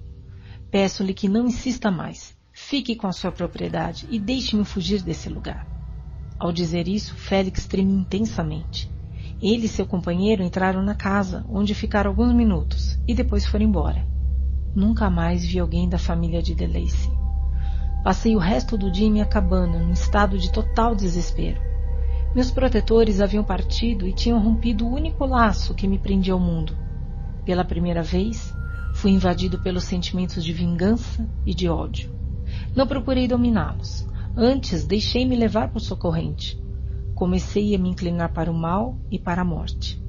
Peço-lhe 0.70 1.15
que 1.15 1.28
não 1.28 1.47
insista 1.47 1.90
mais. 1.90 2.36
Fique 2.52 2.97
com 2.97 3.06
a 3.06 3.12
sua 3.12 3.31
propriedade 3.31 4.06
e 4.10 4.18
deixe-me 4.18 4.65
fugir 4.65 5.02
desse 5.02 5.28
lugar. 5.28 5.80
Ao 6.40 6.51
dizer 6.51 6.89
isso, 6.89 7.15
Félix 7.15 7.67
tremeu 7.67 7.99
intensamente. 7.99 8.90
Ele 9.42 9.67
e 9.67 9.69
seu 9.69 9.85
companheiro 9.85 10.42
entraram 10.42 10.83
na 10.83 10.94
casa, 10.94 11.44
onde 11.51 11.74
ficaram 11.74 12.10
alguns 12.10 12.33
minutos, 12.33 12.99
e 13.06 13.15
depois 13.15 13.44
foram 13.44 13.67
embora. 13.67 14.08
Nunca 14.74 15.10
mais 15.10 15.44
vi 15.44 15.58
alguém 15.58 15.87
da 15.87 15.99
família 15.99 16.42
de 16.42 16.55
Delacy. 16.55 17.10
Passei 18.03 18.35
o 18.35 18.39
resto 18.39 18.78
do 18.78 18.90
dia 18.90 19.06
em 19.06 19.12
minha 19.12 19.26
cabana, 19.26 19.81
num 19.81 19.92
estado 19.92 20.39
de 20.39 20.51
total 20.51 20.97
desespero. 20.97 21.60
Meus 22.35 22.51
protetores 22.51 23.21
haviam 23.21 23.44
partido 23.44 24.06
e 24.06 24.12
tinham 24.15 24.42
rompido 24.42 24.87
o 24.87 24.94
único 24.94 25.26
laço 25.26 25.74
que 25.74 25.87
me 25.87 25.99
prendia 25.99 26.33
ao 26.33 26.40
mundo. 26.40 26.74
Pela 27.44 27.67
primeira 27.67 28.03
vez, 28.03 28.55
fui 28.94 29.10
invadido 29.10 29.58
pelos 29.58 29.85
sentimentos 29.85 30.42
de 30.42 30.55
vingança 30.55 31.28
e 31.44 31.55
de 31.55 31.69
ódio. 31.69 32.10
Não 32.74 32.87
procurei 32.87 33.28
dominá-los. 33.28 34.08
Antes, 34.42 34.87
deixei-me 34.87 35.37
levar 35.37 35.69
por 35.69 35.81
sua 35.81 35.99
corrente. 35.99 36.58
Comecei 37.15 37.74
a 37.74 37.78
me 37.78 37.90
inclinar 37.90 38.33
para 38.33 38.51
o 38.51 38.55
mal 38.55 38.99
e 39.10 39.19
para 39.19 39.42
a 39.42 39.44
morte. 39.44 40.03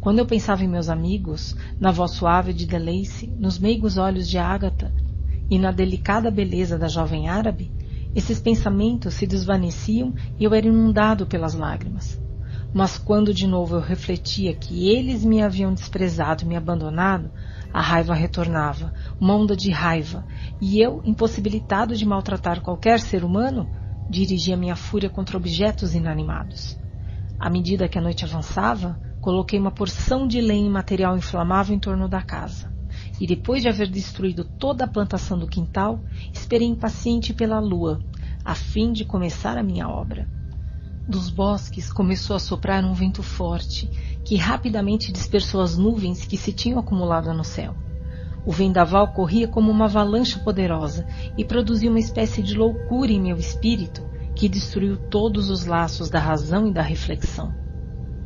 Quando 0.00 0.20
eu 0.20 0.24
pensava 0.24 0.62
em 0.62 0.68
meus 0.68 0.88
amigos, 0.88 1.56
na 1.80 1.90
voz 1.90 2.12
suave 2.12 2.52
de 2.52 2.64
Delace, 2.64 3.26
nos 3.36 3.58
meigos 3.58 3.98
olhos 3.98 4.28
de 4.28 4.38
Ágata, 4.38 4.94
e 5.50 5.58
na 5.58 5.72
delicada 5.72 6.30
beleza 6.30 6.78
da 6.78 6.86
jovem 6.86 7.28
árabe, 7.28 7.72
esses 8.14 8.38
pensamentos 8.38 9.14
se 9.14 9.26
desvaneciam 9.26 10.14
e 10.38 10.44
eu 10.44 10.54
era 10.54 10.68
inundado 10.68 11.26
pelas 11.26 11.54
lágrimas. 11.54 12.22
Mas 12.72 12.96
quando 12.96 13.34
de 13.34 13.48
novo 13.48 13.74
eu 13.74 13.80
refletia 13.80 14.54
que 14.54 14.90
eles 14.90 15.24
me 15.24 15.42
haviam 15.42 15.74
desprezado 15.74 16.44
e 16.44 16.46
me 16.46 16.54
abandonado, 16.54 17.32
a 17.72 17.80
raiva 17.80 18.14
retornava, 18.14 18.92
uma 19.20 19.34
onda 19.34 19.56
de 19.56 19.70
raiva, 19.70 20.24
e 20.60 20.80
eu, 20.80 21.00
impossibilitado 21.04 21.96
de 21.96 22.04
maltratar 22.04 22.60
qualquer 22.60 23.00
ser 23.00 23.24
humano, 23.24 23.70
dirigia 24.10 24.56
minha 24.56 24.76
fúria 24.76 25.08
contra 25.08 25.36
objetos 25.36 25.94
inanimados. 25.94 26.78
À 27.38 27.48
medida 27.48 27.88
que 27.88 27.98
a 27.98 28.02
noite 28.02 28.24
avançava, 28.24 29.00
coloquei 29.20 29.58
uma 29.58 29.70
porção 29.70 30.26
de 30.26 30.40
lenha 30.40 30.66
e 30.66 30.70
material 30.70 31.16
inflamável 31.16 31.74
em 31.74 31.78
torno 31.78 32.08
da 32.08 32.22
casa 32.22 32.72
e 33.20 33.26
depois 33.26 33.62
de 33.62 33.68
haver 33.68 33.88
destruído 33.88 34.44
toda 34.44 34.84
a 34.84 34.88
plantação 34.88 35.38
do 35.38 35.46
quintal, 35.46 36.00
esperei 36.32 36.66
impaciente 36.66 37.32
pela 37.32 37.60
lua, 37.60 38.00
a 38.44 38.54
fim 38.54 38.92
de 38.92 39.04
começar 39.04 39.56
a 39.56 39.62
minha 39.62 39.88
obra. 39.88 40.28
Dos 41.08 41.28
bosques 41.28 41.92
começou 41.92 42.36
a 42.36 42.40
soprar 42.40 42.84
um 42.84 42.94
vento 42.94 43.22
forte, 43.22 43.88
que 44.24 44.36
rapidamente 44.36 45.12
dispersou 45.12 45.60
as 45.60 45.76
nuvens 45.76 46.24
que 46.24 46.36
se 46.36 46.52
tinham 46.52 46.78
acumulado 46.78 47.32
no 47.32 47.44
céu. 47.44 47.74
O 48.44 48.52
vendaval 48.52 49.08
corria 49.08 49.46
como 49.46 49.70
uma 49.70 49.84
avalanche 49.84 50.38
poderosa 50.40 51.06
e 51.36 51.44
produziu 51.44 51.90
uma 51.90 52.00
espécie 52.00 52.42
de 52.42 52.54
loucura 52.54 53.12
em 53.12 53.20
meu 53.20 53.36
espírito 53.36 54.04
que 54.34 54.48
destruiu 54.48 54.96
todos 54.96 55.50
os 55.50 55.64
laços 55.64 56.10
da 56.10 56.18
razão 56.18 56.66
e 56.66 56.72
da 56.72 56.82
reflexão. 56.82 57.54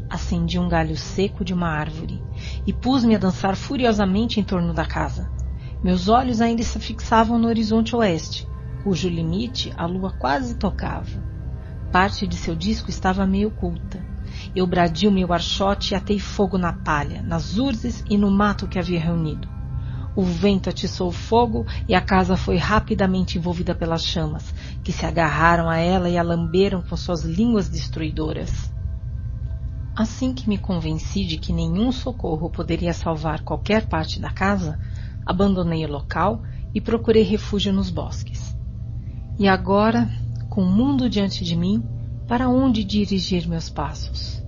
Acendi 0.08 0.58
um 0.58 0.68
galho 0.68 0.96
seco 0.96 1.44
de 1.44 1.52
uma 1.52 1.68
árvore 1.68 2.22
e 2.66 2.72
pus-me 2.72 3.14
a 3.14 3.18
dançar 3.18 3.56
furiosamente 3.56 4.38
em 4.38 4.44
torno 4.44 4.72
da 4.72 4.86
casa. 4.86 5.30
Meus 5.82 6.08
olhos 6.08 6.40
ainda 6.40 6.62
se 6.62 6.78
fixavam 6.78 7.38
no 7.38 7.48
horizonte 7.48 7.94
oeste, 7.94 8.48
cujo 8.82 9.08
limite 9.08 9.72
a 9.76 9.84
lua 9.84 10.12
quase 10.12 10.54
tocava. 10.54 11.24
Parte 11.92 12.26
de 12.26 12.36
seu 12.36 12.54
disco 12.54 12.88
estava 12.88 13.26
meio 13.26 13.48
oculta. 13.48 14.15
Eu 14.54 14.66
bradi 14.66 15.06
o 15.06 15.12
meu 15.12 15.32
archote 15.32 15.92
e 15.92 15.96
atei 15.96 16.18
fogo 16.18 16.56
na 16.58 16.72
palha, 16.72 17.22
nas 17.22 17.56
urzes 17.58 18.04
e 18.08 18.16
no 18.16 18.30
mato 18.30 18.66
que 18.66 18.78
havia 18.78 19.00
reunido. 19.00 19.48
O 20.16 20.22
vento 20.22 20.70
atiçou 20.70 21.08
o 21.08 21.12
fogo 21.12 21.66
e 21.86 21.94
a 21.94 22.00
casa 22.00 22.38
foi 22.38 22.56
rapidamente 22.56 23.36
envolvida 23.36 23.74
pelas 23.74 24.02
chamas, 24.02 24.54
que 24.82 24.90
se 24.90 25.04
agarraram 25.04 25.68
a 25.68 25.76
ela 25.76 26.08
e 26.08 26.16
a 26.16 26.22
lamberam 26.22 26.80
com 26.80 26.96
suas 26.96 27.22
línguas 27.22 27.68
destruidoras. 27.68 28.72
Assim 29.94 30.32
que 30.32 30.48
me 30.48 30.56
convenci 30.56 31.26
de 31.26 31.36
que 31.36 31.52
nenhum 31.52 31.92
socorro 31.92 32.48
poderia 32.48 32.94
salvar 32.94 33.42
qualquer 33.42 33.86
parte 33.86 34.18
da 34.18 34.30
casa, 34.30 34.78
abandonei 35.24 35.84
o 35.84 35.90
local 35.90 36.42
e 36.74 36.80
procurei 36.80 37.22
refúgio 37.22 37.72
nos 37.72 37.90
bosques. 37.90 38.56
E 39.38 39.46
agora, 39.46 40.10
com 40.48 40.62
o 40.62 40.70
mundo 40.70 41.10
diante 41.10 41.44
de 41.44 41.54
mim, 41.54 41.82
para 42.26 42.48
onde 42.48 42.82
dirigir 42.82 43.46
meus 43.46 43.68
passos? 43.68 44.42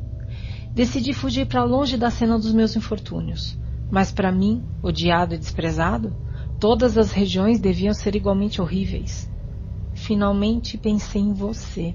Decidi 0.74 1.12
fugir 1.12 1.46
para 1.46 1.62
longe 1.62 1.96
da 1.96 2.10
cena 2.10 2.38
dos 2.38 2.52
meus 2.52 2.74
infortúnios, 2.74 3.56
mas 3.90 4.10
para 4.10 4.32
mim, 4.32 4.64
odiado 4.82 5.34
e 5.34 5.38
desprezado, 5.38 6.12
todas 6.58 6.98
as 6.98 7.12
regiões 7.12 7.60
deviam 7.60 7.94
ser 7.94 8.16
igualmente 8.16 8.60
horríveis. 8.60 9.30
Finalmente 9.94 10.76
pensei 10.76 11.22
em 11.22 11.32
você. 11.32 11.94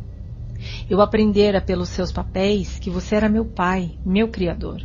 Eu 0.90 1.01
aprendera 1.01 1.60
pelos 1.60 1.90
seus 1.90 2.12
papéis 2.12 2.80
que 2.80 2.90
você 2.90 3.16
era 3.16 3.28
meu 3.28 3.46
pai, 3.46 3.98
meu 4.06 4.30
criador. 4.30 4.82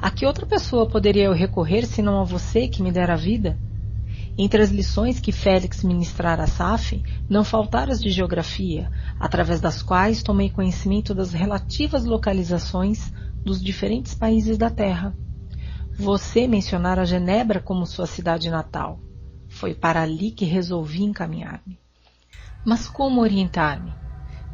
A 0.00 0.10
que 0.10 0.26
outra 0.26 0.44
pessoa 0.44 0.88
poderia 0.88 1.24
eu 1.24 1.32
recorrer 1.32 1.86
senão 1.86 2.20
a 2.20 2.24
você 2.24 2.66
que 2.66 2.82
me 2.82 2.90
dera 2.90 3.12
a 3.12 3.16
vida? 3.16 3.58
Entre 4.38 4.62
as 4.62 4.70
lições 4.70 5.18
que 5.18 5.32
Félix 5.32 5.82
ministrara 5.82 6.42
a 6.42 6.46
Saf, 6.46 7.02
não 7.28 7.42
faltaram 7.42 7.90
as 7.90 8.00
de 8.00 8.10
geografia, 8.10 8.90
através 9.18 9.62
das 9.62 9.82
quais 9.82 10.22
tomei 10.22 10.50
conhecimento 10.50 11.14
das 11.14 11.32
relativas 11.32 12.04
localizações 12.04 13.10
dos 13.42 13.62
diferentes 13.62 14.12
países 14.12 14.58
da 14.58 14.68
Terra. 14.68 15.16
Você 15.98 16.46
mencionara 16.46 17.06
Genebra 17.06 17.60
como 17.60 17.86
sua 17.86 18.06
cidade 18.06 18.50
natal. 18.50 19.00
Foi 19.48 19.74
para 19.74 20.02
ali 20.02 20.30
que 20.30 20.44
resolvi 20.44 21.02
encaminhar-me. 21.02 21.78
Mas 22.62 22.86
como 22.86 23.22
orientar-me? 23.22 23.94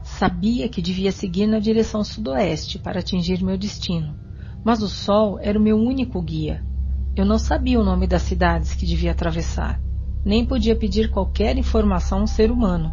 Sabia 0.04 0.68
que 0.68 0.80
devia 0.80 1.10
seguir 1.10 1.48
na 1.48 1.58
direção 1.58 2.04
sudoeste 2.04 2.78
para 2.78 3.00
atingir 3.00 3.42
meu 3.42 3.58
destino, 3.58 4.16
mas 4.64 4.80
o 4.80 4.88
sol 4.88 5.40
era 5.40 5.58
o 5.58 5.62
meu 5.62 5.76
único 5.76 6.22
guia. 6.22 6.64
Eu 7.14 7.26
não 7.26 7.38
sabia 7.38 7.78
o 7.78 7.84
nome 7.84 8.06
das 8.06 8.22
cidades 8.22 8.72
que 8.72 8.86
devia 8.86 9.10
atravessar, 9.10 9.78
nem 10.24 10.46
podia 10.46 10.74
pedir 10.74 11.10
qualquer 11.10 11.58
informação 11.58 12.20
a 12.20 12.22
um 12.22 12.26
ser 12.26 12.50
humano. 12.50 12.90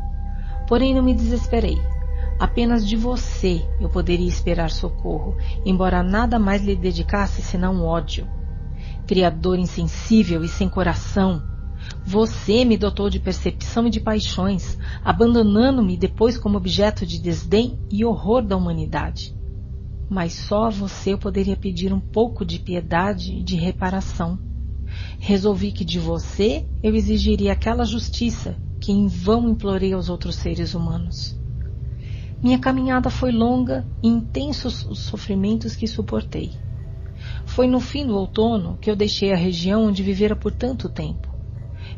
Porém, 0.67 0.93
não 0.93 1.01
me 1.01 1.13
desesperei. 1.13 1.77
Apenas 2.37 2.85
de 2.85 2.97
você 2.97 3.65
eu 3.79 3.87
poderia 3.87 4.27
esperar 4.27 4.71
socorro, 4.71 5.37
embora 5.65 6.03
nada 6.03 6.37
mais 6.37 6.61
lhe 6.63 6.75
dedicasse 6.75 7.41
senão 7.41 7.81
ódio. 7.81 8.27
Criador 9.07 9.57
insensível 9.57 10.43
e 10.43 10.49
sem 10.49 10.67
coração, 10.67 11.41
você 12.05 12.65
me 12.65 12.77
dotou 12.77 13.09
de 13.09 13.21
percepção 13.21 13.87
e 13.87 13.89
de 13.89 14.01
paixões, 14.01 14.77
abandonando-me 15.03 15.95
depois 15.95 16.37
como 16.37 16.57
objeto 16.57 17.05
de 17.05 17.21
desdém 17.21 17.79
e 17.89 18.03
horror 18.03 18.41
da 18.41 18.57
humanidade. 18.57 19.38
Mas 20.09 20.33
só 20.33 20.65
a 20.65 20.69
você 20.69 21.13
eu 21.13 21.17
poderia 21.19 21.55
pedir 21.55 21.93
um 21.93 21.99
pouco 21.99 22.43
de 22.43 22.57
piedade 22.57 23.31
e 23.31 23.43
de 23.43 23.55
reparação. 23.55 24.39
Resolvi 25.19 25.71
que 25.71 25.85
de 25.85 25.99
você 25.99 26.65
eu 26.81 26.95
exigiria 26.95 27.53
aquela 27.53 27.85
justiça 27.85 28.57
que 28.79 28.91
em 28.91 29.07
vão 29.07 29.49
implorei 29.49 29.93
aos 29.93 30.09
outros 30.09 30.35
seres 30.37 30.73
humanos. 30.73 31.37
Minha 32.41 32.57
caminhada 32.57 33.09
foi 33.09 33.31
longa 33.31 33.85
e 34.01 34.07
intensos 34.07 34.83
os 34.85 34.99
sofrimentos 34.99 35.75
que 35.75 35.85
suportei. 35.85 36.53
Foi 37.45 37.67
no 37.67 37.79
fim 37.79 38.07
do 38.07 38.15
outono 38.15 38.77
que 38.81 38.89
eu 38.89 38.95
deixei 38.95 39.31
a 39.33 39.35
região 39.35 39.85
onde 39.85 40.01
vivera 40.01 40.35
por 40.35 40.53
tanto 40.53 40.89
tempo. 40.89 41.27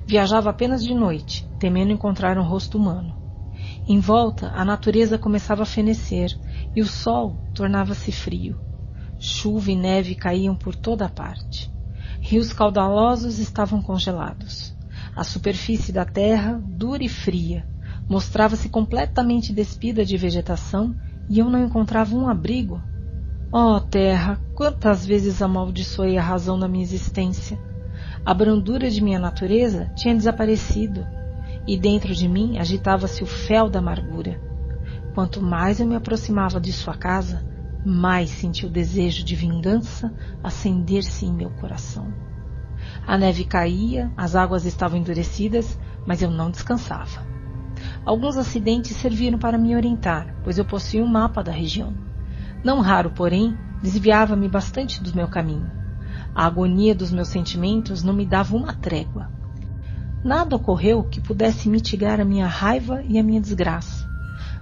Viajava 0.05 0.49
apenas 0.49 0.83
de 0.83 0.93
noite, 0.95 1.45
temendo 1.59 1.91
encontrar 1.91 2.37
um 2.37 2.43
rosto 2.43 2.77
humano. 2.77 3.15
Em 3.87 3.99
volta, 3.99 4.51
a 4.55 4.65
natureza 4.65 5.17
começava 5.17 5.63
a 5.63 5.65
fenecer 5.65 6.35
e 6.75 6.81
o 6.81 6.87
sol 6.87 7.37
tornava-se 7.53 8.11
frio. 8.11 8.57
Chuva 9.19 9.71
e 9.71 9.75
neve 9.75 10.15
caíam 10.15 10.55
por 10.55 10.75
toda 10.75 11.05
a 11.05 11.09
parte. 11.09 11.69
Rios 12.21 12.53
caudalosos 12.53 13.39
estavam 13.39 13.81
congelados. 13.81 14.73
A 15.15 15.23
superfície 15.23 15.91
da 15.91 16.05
terra, 16.05 16.61
dura 16.63 17.03
e 17.03 17.09
fria, 17.09 17.65
mostrava-se 18.07 18.69
completamente 18.69 19.53
despida 19.53 20.05
de 20.05 20.17
vegetação 20.17 20.95
e 21.29 21.39
eu 21.39 21.49
não 21.49 21.63
encontrava 21.63 22.15
um 22.15 22.27
abrigo. 22.27 22.81
Oh, 23.51 23.79
terra, 23.79 24.39
quantas 24.55 25.05
vezes 25.05 25.41
amaldiçoei 25.41 26.17
a 26.17 26.21
razão 26.21 26.57
da 26.57 26.67
minha 26.67 26.83
existência! 26.83 27.59
A 28.25 28.33
brandura 28.33 28.89
de 28.89 29.01
minha 29.01 29.19
natureza 29.19 29.91
tinha 29.95 30.15
desaparecido 30.15 31.05
e 31.67 31.77
dentro 31.77 32.13
de 32.13 32.27
mim 32.27 32.57
agitava-se 32.59 33.23
o 33.23 33.27
fel 33.27 33.69
da 33.69 33.79
amargura. 33.79 34.50
Quanto 35.13 35.41
mais 35.41 35.79
eu 35.79 35.85
me 35.85 35.95
aproximava 35.95 36.59
de 36.59 36.71
sua 36.71 36.95
casa, 36.95 37.43
mais 37.83 38.29
senti 38.29 38.65
o 38.65 38.69
desejo 38.69 39.25
de 39.25 39.35
vingança 39.35 40.13
acender-se 40.41 41.25
em 41.25 41.33
meu 41.33 41.49
coração. 41.49 42.13
A 43.05 43.17
neve 43.17 43.43
caía, 43.43 44.09
as 44.15 44.35
águas 44.35 44.65
estavam 44.65 44.97
endurecidas, 44.97 45.77
mas 46.05 46.21
eu 46.21 46.31
não 46.31 46.49
descansava. 46.49 47.27
Alguns 48.05 48.37
acidentes 48.37 48.95
serviram 48.95 49.37
para 49.37 49.57
me 49.57 49.75
orientar, 49.75 50.33
pois 50.43 50.57
eu 50.57 50.63
possuía 50.63 51.03
um 51.03 51.07
mapa 51.07 51.43
da 51.43 51.51
região. 51.51 51.93
Não 52.63 52.79
raro, 52.79 53.11
porém, 53.11 53.57
desviava-me 53.81 54.47
bastante 54.47 55.03
do 55.03 55.13
meu 55.13 55.27
caminho. 55.27 55.69
A 56.33 56.45
agonia 56.45 56.95
dos 56.95 57.11
meus 57.11 57.27
sentimentos 57.27 58.01
não 58.01 58.13
me 58.13 58.25
dava 58.25 58.55
uma 58.55 58.73
trégua. 58.73 59.29
Nada 60.23 60.55
ocorreu 60.55 61.03
que 61.03 61.19
pudesse 61.19 61.67
mitigar 61.67 62.21
a 62.21 62.25
minha 62.25 62.47
raiva 62.47 63.01
e 63.03 63.19
a 63.19 63.23
minha 63.23 63.41
desgraça. 63.41 64.00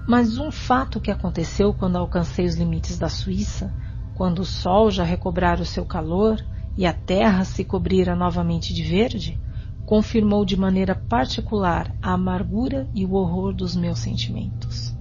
Mas 0.09 0.39
um 0.39 0.49
fato 0.49 0.99
que 0.99 1.11
aconteceu 1.11 1.71
quando 1.71 1.95
alcancei 1.95 2.47
os 2.47 2.55
limites 2.55 2.97
da 2.97 3.07
Suíça, 3.07 3.71
quando 4.15 4.39
o 4.39 4.45
sol 4.45 4.89
já 4.89 5.03
recobrara 5.03 5.61
o 5.61 5.65
seu 5.65 5.85
calor 5.85 6.43
e 6.75 6.83
a 6.87 6.91
terra 6.91 7.45
se 7.45 7.63
cobrira 7.63 8.15
novamente 8.15 8.73
de 8.73 8.81
verde, 8.81 9.39
confirmou 9.85 10.43
de 10.43 10.57
maneira 10.57 10.95
particular 10.95 11.95
a 12.01 12.13
amargura 12.13 12.89
e 12.91 13.05
o 13.05 13.13
horror 13.13 13.53
dos 13.53 13.75
meus 13.75 13.99
sentimentos. 13.99 14.97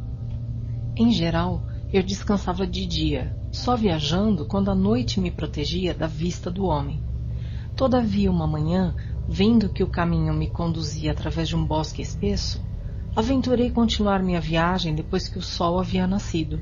Em 0.94 1.10
geral, 1.10 1.62
eu 1.90 2.02
descansava 2.02 2.66
de 2.66 2.84
dia, 2.84 3.34
só 3.50 3.74
viajando 3.74 4.44
quando 4.44 4.70
a 4.70 4.74
noite 4.74 5.20
me 5.20 5.30
protegia 5.30 5.94
da 5.94 6.06
vista 6.06 6.50
do 6.50 6.66
homem. 6.66 7.02
Todavia, 7.74 8.30
uma 8.30 8.46
manhã, 8.46 8.94
vendo 9.26 9.70
que 9.70 9.82
o 9.82 9.88
caminho 9.90 10.34
me 10.34 10.48
conduzia 10.48 11.12
através 11.12 11.48
de 11.48 11.56
um 11.56 11.64
bosque 11.64 12.02
espesso, 12.02 12.67
aventurei 13.18 13.68
continuar 13.68 14.22
minha 14.22 14.40
viagem 14.40 14.94
depois 14.94 15.26
que 15.26 15.38
o 15.38 15.42
sol 15.42 15.80
havia 15.80 16.06
nascido. 16.06 16.60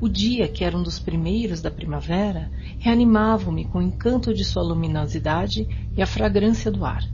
O 0.00 0.08
dia, 0.08 0.48
que 0.48 0.64
era 0.64 0.74
um 0.74 0.82
dos 0.82 0.98
primeiros 0.98 1.60
da 1.60 1.70
primavera, 1.70 2.50
reanimava-me 2.78 3.66
com 3.66 3.78
o 3.78 3.82
encanto 3.82 4.32
de 4.32 4.42
sua 4.42 4.62
luminosidade 4.62 5.68
e 5.94 6.00
a 6.00 6.06
fragrância 6.06 6.70
do 6.70 6.82
ar. 6.82 7.06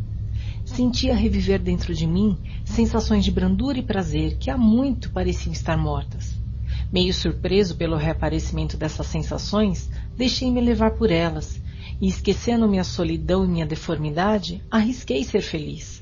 Sentia 0.65 1.13
reviver 1.13 1.61
dentro 1.61 1.93
de 1.93 2.07
mim 2.07 2.39
sensações 2.65 3.25
de 3.25 3.33
brandura 3.33 3.81
e 3.81 3.83
prazer 3.83 4.39
que 4.39 4.49
há 4.49 4.57
muito 4.57 5.11
pareciam 5.11 5.53
estar 5.53 5.77
mortas. 5.77 6.39
Meio 6.93 7.13
surpreso 7.13 7.75
pelo 7.75 7.97
reaparecimento 7.97 8.77
dessas 8.77 9.09
sensações, 9.09 9.91
deixei-me 10.17 10.61
levar 10.61 10.93
por 10.93 11.11
elas, 11.11 11.61
e 12.01 12.07
esquecendo 12.07 12.69
minha 12.69 12.85
solidão 12.85 13.45
e 13.45 13.49
minha 13.49 13.67
deformidade, 13.67 14.63
arrisquei 14.71 15.25
ser 15.25 15.43
feliz. 15.43 16.02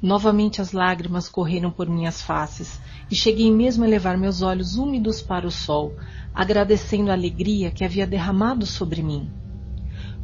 Novamente 0.00 0.60
as 0.60 0.70
lágrimas 0.70 1.28
correram 1.28 1.72
por 1.72 1.88
minhas 1.88 2.22
faces, 2.22 2.80
e 3.10 3.16
cheguei 3.16 3.50
mesmo 3.50 3.84
a 3.84 3.88
levar 3.88 4.16
meus 4.16 4.42
olhos 4.42 4.76
úmidos 4.76 5.20
para 5.20 5.46
o 5.46 5.50
sol, 5.50 5.96
agradecendo 6.32 7.10
a 7.10 7.14
alegria 7.14 7.70
que 7.70 7.84
havia 7.84 8.06
derramado 8.06 8.64
sobre 8.64 9.02
mim. 9.02 9.28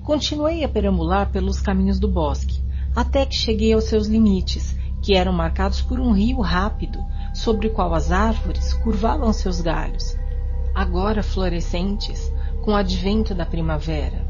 Continuei 0.05 0.63
a 0.63 0.69
perambular 0.69 1.31
pelos 1.31 1.61
caminhos 1.61 1.99
do 1.99 2.07
bosque, 2.07 2.63
até 2.95 3.27
que 3.27 3.35
cheguei 3.35 3.73
aos 3.73 3.85
seus 3.85 4.07
limites, 4.07 4.77
que 5.03 5.15
eram 5.15 5.33
marcados 5.33 5.83
por 5.83 5.99
um 5.99 6.13
rio 6.13 6.41
rápido, 6.41 7.05
sobre 7.35 7.67
o 7.67 7.73
qual 7.73 7.93
as 7.95 8.13
árvores 8.13 8.73
curvavam 8.75 9.33
seus 9.33 9.61
galhos, 9.61 10.17
agora 10.73 11.23
florescentes 11.23 12.33
com 12.63 12.71
o 12.73 12.77
advento 12.77 13.35
da 13.35 13.45
primavera. 13.45 14.25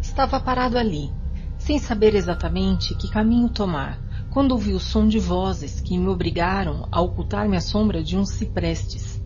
Estava 0.00 0.38
parado 0.38 0.78
ali, 0.78 1.10
sem 1.58 1.78
saber 1.78 2.14
exatamente 2.14 2.94
que 2.94 3.10
caminho 3.10 3.48
tomar, 3.48 3.98
quando 4.32 4.52
ouvi 4.52 4.72
o 4.72 4.80
som 4.80 5.06
de 5.06 5.18
vozes 5.18 5.78
que 5.78 5.98
me 5.98 6.08
obrigaram 6.08 6.88
a 6.90 7.02
ocultar-me 7.02 7.54
à 7.54 7.60
sombra 7.60 8.02
de 8.02 8.16
uns 8.16 8.30
ciprestes. 8.30 9.22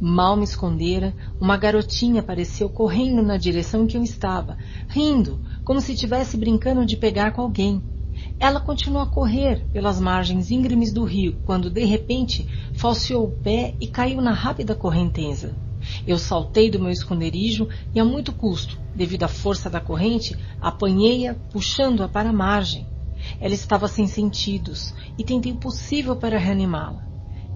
Mal 0.00 0.34
me 0.34 0.44
escondera, 0.44 1.14
uma 1.38 1.58
garotinha 1.58 2.20
apareceu 2.20 2.70
correndo 2.70 3.22
na 3.22 3.36
direção 3.36 3.84
em 3.84 3.86
que 3.86 3.98
eu 3.98 4.02
estava, 4.02 4.56
rindo, 4.88 5.42
como 5.62 5.78
se 5.78 5.92
estivesse 5.92 6.38
brincando 6.38 6.86
de 6.86 6.96
pegar 6.96 7.32
com 7.32 7.42
alguém. 7.42 7.82
Ela 8.38 8.60
continuou 8.60 9.02
a 9.02 9.06
correr 9.06 9.66
pelas 9.74 10.00
margens 10.00 10.50
íngremes 10.50 10.90
do 10.90 11.04
rio, 11.04 11.38
quando 11.44 11.68
de 11.68 11.84
repente 11.84 12.48
falseou 12.72 13.26
o 13.26 13.32
pé 13.42 13.74
e 13.78 13.86
caiu 13.86 14.22
na 14.22 14.32
rápida 14.32 14.74
correnteza. 14.74 15.54
Eu 16.06 16.18
saltei 16.18 16.70
do 16.70 16.78
meu 16.78 16.90
esconderijo 16.90 17.68
e 17.94 18.00
a 18.00 18.04
muito 18.06 18.32
custo, 18.32 18.78
devido 18.94 19.24
à 19.24 19.28
força 19.28 19.68
da 19.68 19.80
corrente, 19.80 20.34
apanhei-a, 20.62 21.34
puxando-a 21.34 22.08
para 22.08 22.30
a 22.30 22.32
margem. 22.32 22.89
Ela 23.40 23.54
estava 23.54 23.88
sem 23.88 24.06
sentidos 24.06 24.94
e 25.18 25.24
tentei 25.24 25.52
o 25.52 25.56
possível 25.56 26.16
para 26.16 26.38
reanimá-la. 26.38 27.04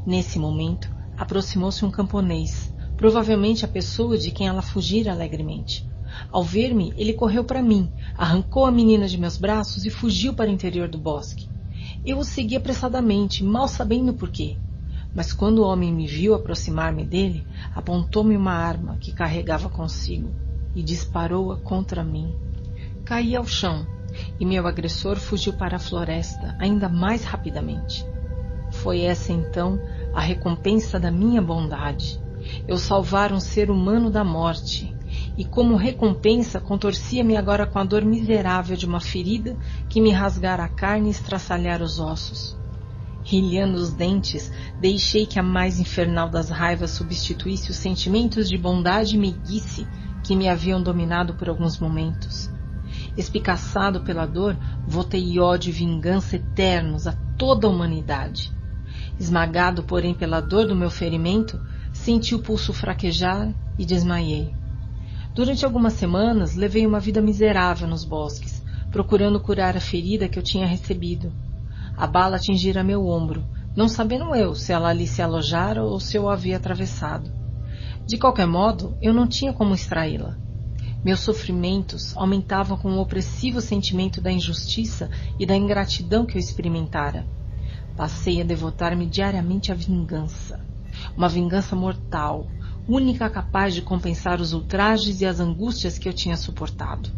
Nesse 0.07 0.39
momento, 0.39 0.91
aproximou-se 1.17 1.85
um 1.85 1.91
camponês, 1.91 2.73
provavelmente 2.97 3.65
a 3.65 3.69
pessoa 3.69 4.19
de 4.19 4.31
quem 4.31 4.47
ela 4.47 4.63
fugira 4.63 5.13
alegremente. 5.13 5.89
Ao 6.31 6.43
ver-me, 6.43 6.93
ele 6.97 7.13
correu 7.13 7.45
para 7.45 7.63
mim, 7.63 7.91
arrancou 8.17 8.67
a 8.67 8.71
menina 8.71 9.09
de 9.09 9.19
meus 9.19 9.37
braços 9.37 9.85
e 9.85 9.91
fugiu 9.91 10.35
para 10.35 10.51
o 10.51 10.53
interior 10.53 10.89
do 10.89 10.99
bosque. 10.99 11.49
Eu 12.05 12.19
o 12.19 12.25
segui 12.25 12.57
apressadamente, 12.57 13.43
mal 13.43 13.67
sabendo 13.67 14.13
por 14.15 14.31
quê. 14.31 14.57
Mas 15.15 15.33
quando 15.33 15.59
o 15.59 15.67
homem 15.67 15.93
me 15.93 16.07
viu 16.07 16.35
aproximar-me 16.35 17.05
dele, 17.05 17.47
apontou-me 17.75 18.37
uma 18.37 18.53
arma 18.53 18.97
que 19.01 19.13
carregava 19.13 19.69
consigo 19.69 20.31
e 20.75 20.83
disparou-a 20.83 21.57
contra 21.57 22.05
mim. 22.05 22.35
Caí 23.05 23.37
ao 23.37 23.47
chão 23.47 23.87
e 24.39 24.45
meu 24.45 24.67
agressor 24.67 25.17
fugiu 25.17 25.53
para 25.53 25.77
a 25.77 25.81
floresta 25.81 26.55
ainda 26.59 26.89
mais 26.89 27.25
rapidamente. 27.25 28.05
Foi 28.71 29.01
essa 29.01 29.33
então 29.33 29.81
a 30.13 30.21
recompensa 30.21 30.99
da 30.99 31.11
minha 31.11 31.41
bondade. 31.41 32.19
Eu 32.69 32.77
salvar 32.77 33.33
um 33.33 33.41
ser 33.41 33.71
humano 33.71 34.11
da 34.11 34.23
morte 34.23 34.95
e 35.37 35.45
como 35.45 35.77
recompensa 35.77 36.61
contorcia-me 36.61 37.37
agora 37.37 37.67
com 37.67 37.79
a 37.79 37.85
dor 37.85 38.05
miserável 38.05 38.77
de 38.77 38.87
uma 38.87 39.01
ferida 39.01 39.57
que 39.89 40.01
me 40.01 40.11
rasgara 40.11 40.65
a 40.65 40.69
carne 40.69 41.09
e 41.09 41.13
estraçalhara 41.13 41.83
os 41.83 41.99
ossos. 41.99 42.59
Rilhando 43.27 43.79
os 43.79 43.95
dentes, 43.95 44.51
deixei 44.79 45.25
que 45.27 45.39
a 45.39 45.43
mais 45.43 45.79
infernal 45.79 46.29
das 46.29 46.51
raivas 46.51 46.91
substituísse 46.91 47.71
os 47.71 47.79
sentimentos 47.79 48.49
de 48.49 48.59
bondade 48.59 49.15
e 49.17 49.19
meiguice 49.19 49.87
que 50.23 50.37
me 50.37 50.49
haviam 50.49 50.83
dominado 50.83 51.35
por 51.35 51.49
alguns 51.49 51.79
momentos. 51.79 52.54
Espicaçado 53.17 54.01
pela 54.01 54.27
dor, 54.27 54.57
votei 54.87 55.39
ódio 55.39 55.71
e 55.71 55.73
vingança 55.73 56.37
eternos 56.37 57.07
a 57.07 57.13
toda 57.39 57.67
a 57.67 57.71
humanidade. 57.71 58.51
Esmagado, 59.19 59.85
porém, 59.85 60.15
pela 60.15 60.41
dor 60.41 60.67
do 60.67 60.75
meu 60.75 60.91
ferimento, 60.91 61.61
senti 61.93 62.35
o 62.35 62.43
pulso 62.43 62.73
fraquejar 62.73 63.55
e 63.79 63.87
desmaiei. 63.87 64.53
Durante 65.35 65.65
algumas 65.65 65.95
semanas, 65.95 66.57
levei 66.57 66.87
uma 66.87 66.99
vida 66.99 67.21
miserável 67.21 67.87
nos 67.87 68.05
bosques, 68.05 68.63
procurando 68.91 69.41
curar 69.41 69.77
a 69.77 69.81
ferida 69.81 70.29
que 70.29 70.39
eu 70.39 70.43
tinha 70.43 70.67
recebido. 70.67 71.33
A 71.97 72.07
bala 72.07 72.37
atingira 72.37 72.83
meu 72.83 73.07
ombro, 73.07 73.45
não 73.77 73.89
sabendo 73.89 74.35
eu 74.35 74.55
se 74.55 74.73
ela 74.73 74.89
ali 74.89 75.07
se 75.07 75.23
alojara 75.23 75.83
ou 75.83 75.99
se 76.01 76.17
eu 76.17 76.29
a 76.29 76.35
havia 76.35 76.57
atravessado. 76.57 77.33
De 78.07 78.19
qualquer 78.19 78.47
modo, 78.47 78.97
eu 79.01 79.15
não 79.15 79.27
tinha 79.27 79.53
como 79.53 79.75
extraí-la. 79.75 80.44
Meus 81.05 81.21
sofrimentos 81.21 82.17
aumentavam 82.17 82.79
com 82.79 82.91
o 82.93 82.99
opressivo 82.99 83.61
sentimento 83.61 84.23
da 84.23 84.33
injustiça 84.33 85.11
e 85.39 85.45
da 85.45 85.55
ingratidão 85.55 86.25
que 86.25 86.39
eu 86.39 86.41
experimentara. 86.41 87.27
Passei 87.95 88.41
a 88.41 88.45
devotar-me 88.45 89.05
diariamente 89.05 89.71
à 89.71 89.75
vingança. 89.75 90.65
Uma 91.15 91.29
vingança 91.29 91.77
mortal, 91.77 92.47
única 92.89 93.29
capaz 93.29 93.75
de 93.75 93.83
compensar 93.83 94.41
os 94.41 94.55
ultrajes 94.55 95.21
e 95.21 95.27
as 95.27 95.41
angústias 95.41 95.99
que 95.99 96.09
eu 96.09 96.13
tinha 96.15 96.39
suportado. 96.39 97.11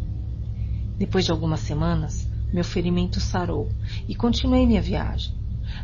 Depois 0.99 1.23
de 1.23 1.31
algumas 1.31 1.61
semanas, 1.61 2.27
meu 2.51 2.65
ferimento 2.65 3.21
sarou 3.21 3.69
e 4.05 4.13
continuei 4.13 4.67
minha 4.67 4.81
viagem. 4.81 5.31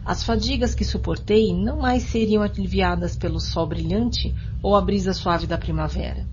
As 0.03 0.23
fadigas 0.23 0.75
que 0.75 0.83
suportei 0.83 1.53
não 1.53 1.79
mais 1.79 2.03
seriam 2.03 2.43
aliviadas 2.43 3.15
pelo 3.15 3.39
sol 3.39 3.65
brilhante 3.65 4.35
ou 4.61 4.75
a 4.75 4.81
brisa 4.81 5.13
suave 5.13 5.47
da 5.47 5.57
primavera. 5.57 6.27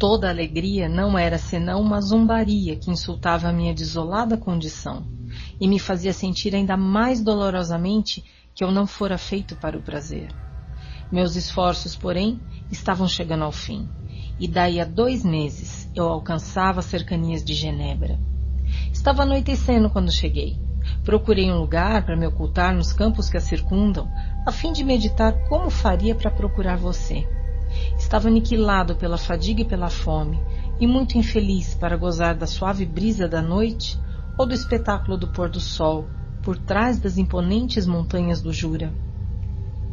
Toda 0.00 0.30
alegria 0.30 0.88
não 0.88 1.18
era 1.18 1.36
senão 1.36 1.82
uma 1.82 2.00
zombaria 2.00 2.74
que 2.74 2.90
insultava 2.90 3.48
a 3.48 3.52
minha 3.52 3.74
desolada 3.74 4.34
condição, 4.34 5.04
e 5.60 5.68
me 5.68 5.78
fazia 5.78 6.14
sentir 6.14 6.56
ainda 6.56 6.74
mais 6.74 7.20
dolorosamente 7.20 8.24
que 8.54 8.64
eu 8.64 8.70
não 8.70 8.86
fora 8.86 9.18
feito 9.18 9.54
para 9.56 9.76
o 9.76 9.82
prazer. 9.82 10.34
Meus 11.12 11.36
esforços, 11.36 11.94
porém, 11.94 12.40
estavam 12.70 13.06
chegando 13.06 13.44
ao 13.44 13.52
fim, 13.52 13.90
e 14.38 14.48
daí 14.48 14.80
a 14.80 14.86
dois 14.86 15.22
meses 15.22 15.86
eu 15.94 16.08
alcançava 16.08 16.78
as 16.78 16.86
cercanias 16.86 17.44
de 17.44 17.52
Genebra. 17.52 18.18
Estava 18.90 19.24
anoitecendo 19.24 19.90
quando 19.90 20.10
cheguei. 20.10 20.56
Procurei 21.04 21.52
um 21.52 21.58
lugar 21.58 22.06
para 22.06 22.16
me 22.16 22.26
ocultar 22.26 22.74
nos 22.74 22.90
campos 22.90 23.28
que 23.28 23.36
a 23.36 23.40
circundam, 23.40 24.08
a 24.46 24.50
fim 24.50 24.72
de 24.72 24.82
meditar 24.82 25.46
como 25.46 25.68
faria 25.68 26.14
para 26.14 26.30
procurar 26.30 26.78
você. 26.78 27.28
Estava 27.98 28.28
aniquilado 28.28 28.96
pela 28.96 29.18
fadiga 29.18 29.62
e 29.62 29.64
pela 29.64 29.88
fome, 29.88 30.40
e 30.80 30.86
muito 30.86 31.18
infeliz 31.18 31.74
para 31.74 31.96
gozar 31.96 32.34
da 32.34 32.46
suave 32.46 32.86
brisa 32.86 33.28
da 33.28 33.42
noite 33.42 33.98
ou 34.38 34.46
do 34.46 34.54
espetáculo 34.54 35.16
do 35.16 35.28
pôr 35.28 35.48
do 35.48 35.60
sol 35.60 36.08
por 36.42 36.56
trás 36.56 36.98
das 36.98 37.18
imponentes 37.18 37.86
montanhas 37.86 38.40
do 38.40 38.52
Jura. 38.52 38.92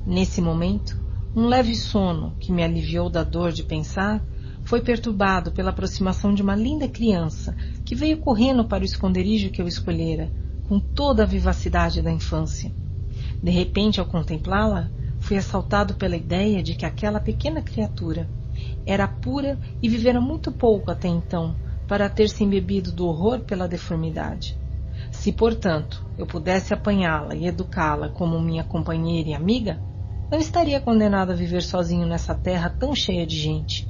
Nesse 0.06 0.42
momento, 0.42 0.98
um 1.36 1.48
leve 1.48 1.76
sono 1.76 2.36
que 2.40 2.52
me 2.52 2.64
aliviou 2.64 3.10
da 3.10 3.24
dor 3.24 3.52
de 3.52 3.64
pensar 3.64 4.24
foi 4.64 4.82
perturbado 4.82 5.52
pela 5.52 5.70
aproximação 5.70 6.34
de 6.34 6.42
uma 6.42 6.56
linda 6.56 6.88
criança 6.88 7.56
que 7.86 7.96
veio 7.96 8.18
correndo 8.18 8.66
para 8.66 8.84
o 8.84 8.86
esconderijo 8.86 9.50
que 9.50 9.62
eu 9.62 9.68
escolhera, 9.68 10.32
com 10.68 10.80
toda 10.80 11.24
a 11.24 11.26
vivacidade 11.26 12.02
da 12.02 12.12
infância. 12.12 12.72
De 13.42 13.52
repente, 13.52 14.00
ao 14.00 14.06
contemplá-la, 14.06 14.90
fui 15.28 15.36
assaltado 15.36 15.96
pela 15.96 16.16
ideia 16.16 16.64
de 16.64 16.74
que 16.74 16.86
aquela 16.86 17.20
pequena 17.20 17.62
criatura 17.62 18.30
era 18.86 19.06
pura 19.06 19.60
e 19.82 19.90
vivera 19.90 20.22
muito 20.22 20.54
pouco 20.54 20.90
até 20.90 21.10
então, 21.10 21.54
para 21.86 22.10
ter 22.10 22.30
se 22.30 22.46
embebido 22.46 22.94
do 22.94 23.06
horror 23.06 23.42
pela 23.42 23.68
deformidade. 23.68 24.58
Se, 25.12 25.34
portanto, 25.34 26.02
eu 26.18 26.26
pudesse 26.26 26.74
apanhá-la 26.74 27.36
e 27.36 27.46
educá-la 27.46 28.08
como 28.08 28.40
minha 28.40 28.64
companheira 28.64 29.30
e 29.30 29.34
amiga, 29.34 29.82
não 30.32 30.40
estaria 30.40 30.80
condenado 30.80 31.34
a 31.34 31.36
viver 31.36 31.62
sozinho 31.62 32.08
nessa 32.08 32.34
terra 32.34 32.70
tão 32.70 32.96
cheia 32.96 33.28
de 33.28 33.38
gente. 33.38 33.86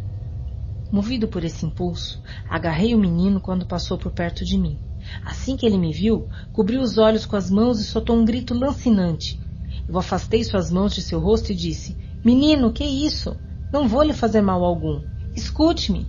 Movido 0.92 1.28
por 1.28 1.44
esse 1.44 1.68
impulso, 1.68 2.20
agarrei 2.50 2.96
o 2.96 3.00
menino 3.00 3.40
quando 3.40 3.68
passou 3.68 4.00
por 4.00 4.12
perto 4.12 4.44
de 4.44 4.58
mim. 4.58 4.80
Assim 5.24 5.56
que 5.56 5.68
ele 5.68 5.78
me 5.78 5.94
viu, 5.94 6.28
cobriu 6.52 6.82
os 6.82 6.98
olhos 6.98 7.28
com 7.28 7.36
as 7.36 7.52
mãos 7.52 7.80
e 7.80 7.84
soltou 7.84 8.16
um 8.16 8.26
grito 8.26 8.56
lancinante. 8.56 9.40
Eu 9.88 9.98
afastei 9.98 10.44
suas 10.44 10.70
mãos 10.70 10.94
de 10.94 11.02
seu 11.02 11.20
rosto 11.20 11.52
e 11.52 11.56
disse: 11.56 11.98
Menino, 12.24 12.74
que 12.74 12.84
isso? 12.84 13.38
Não 13.72 13.88
vou 13.88 14.04
lhe 14.04 14.14
fazer 14.14 14.42
mal 14.42 14.64
algum. 14.64 15.02
Escute-me. 15.36 16.06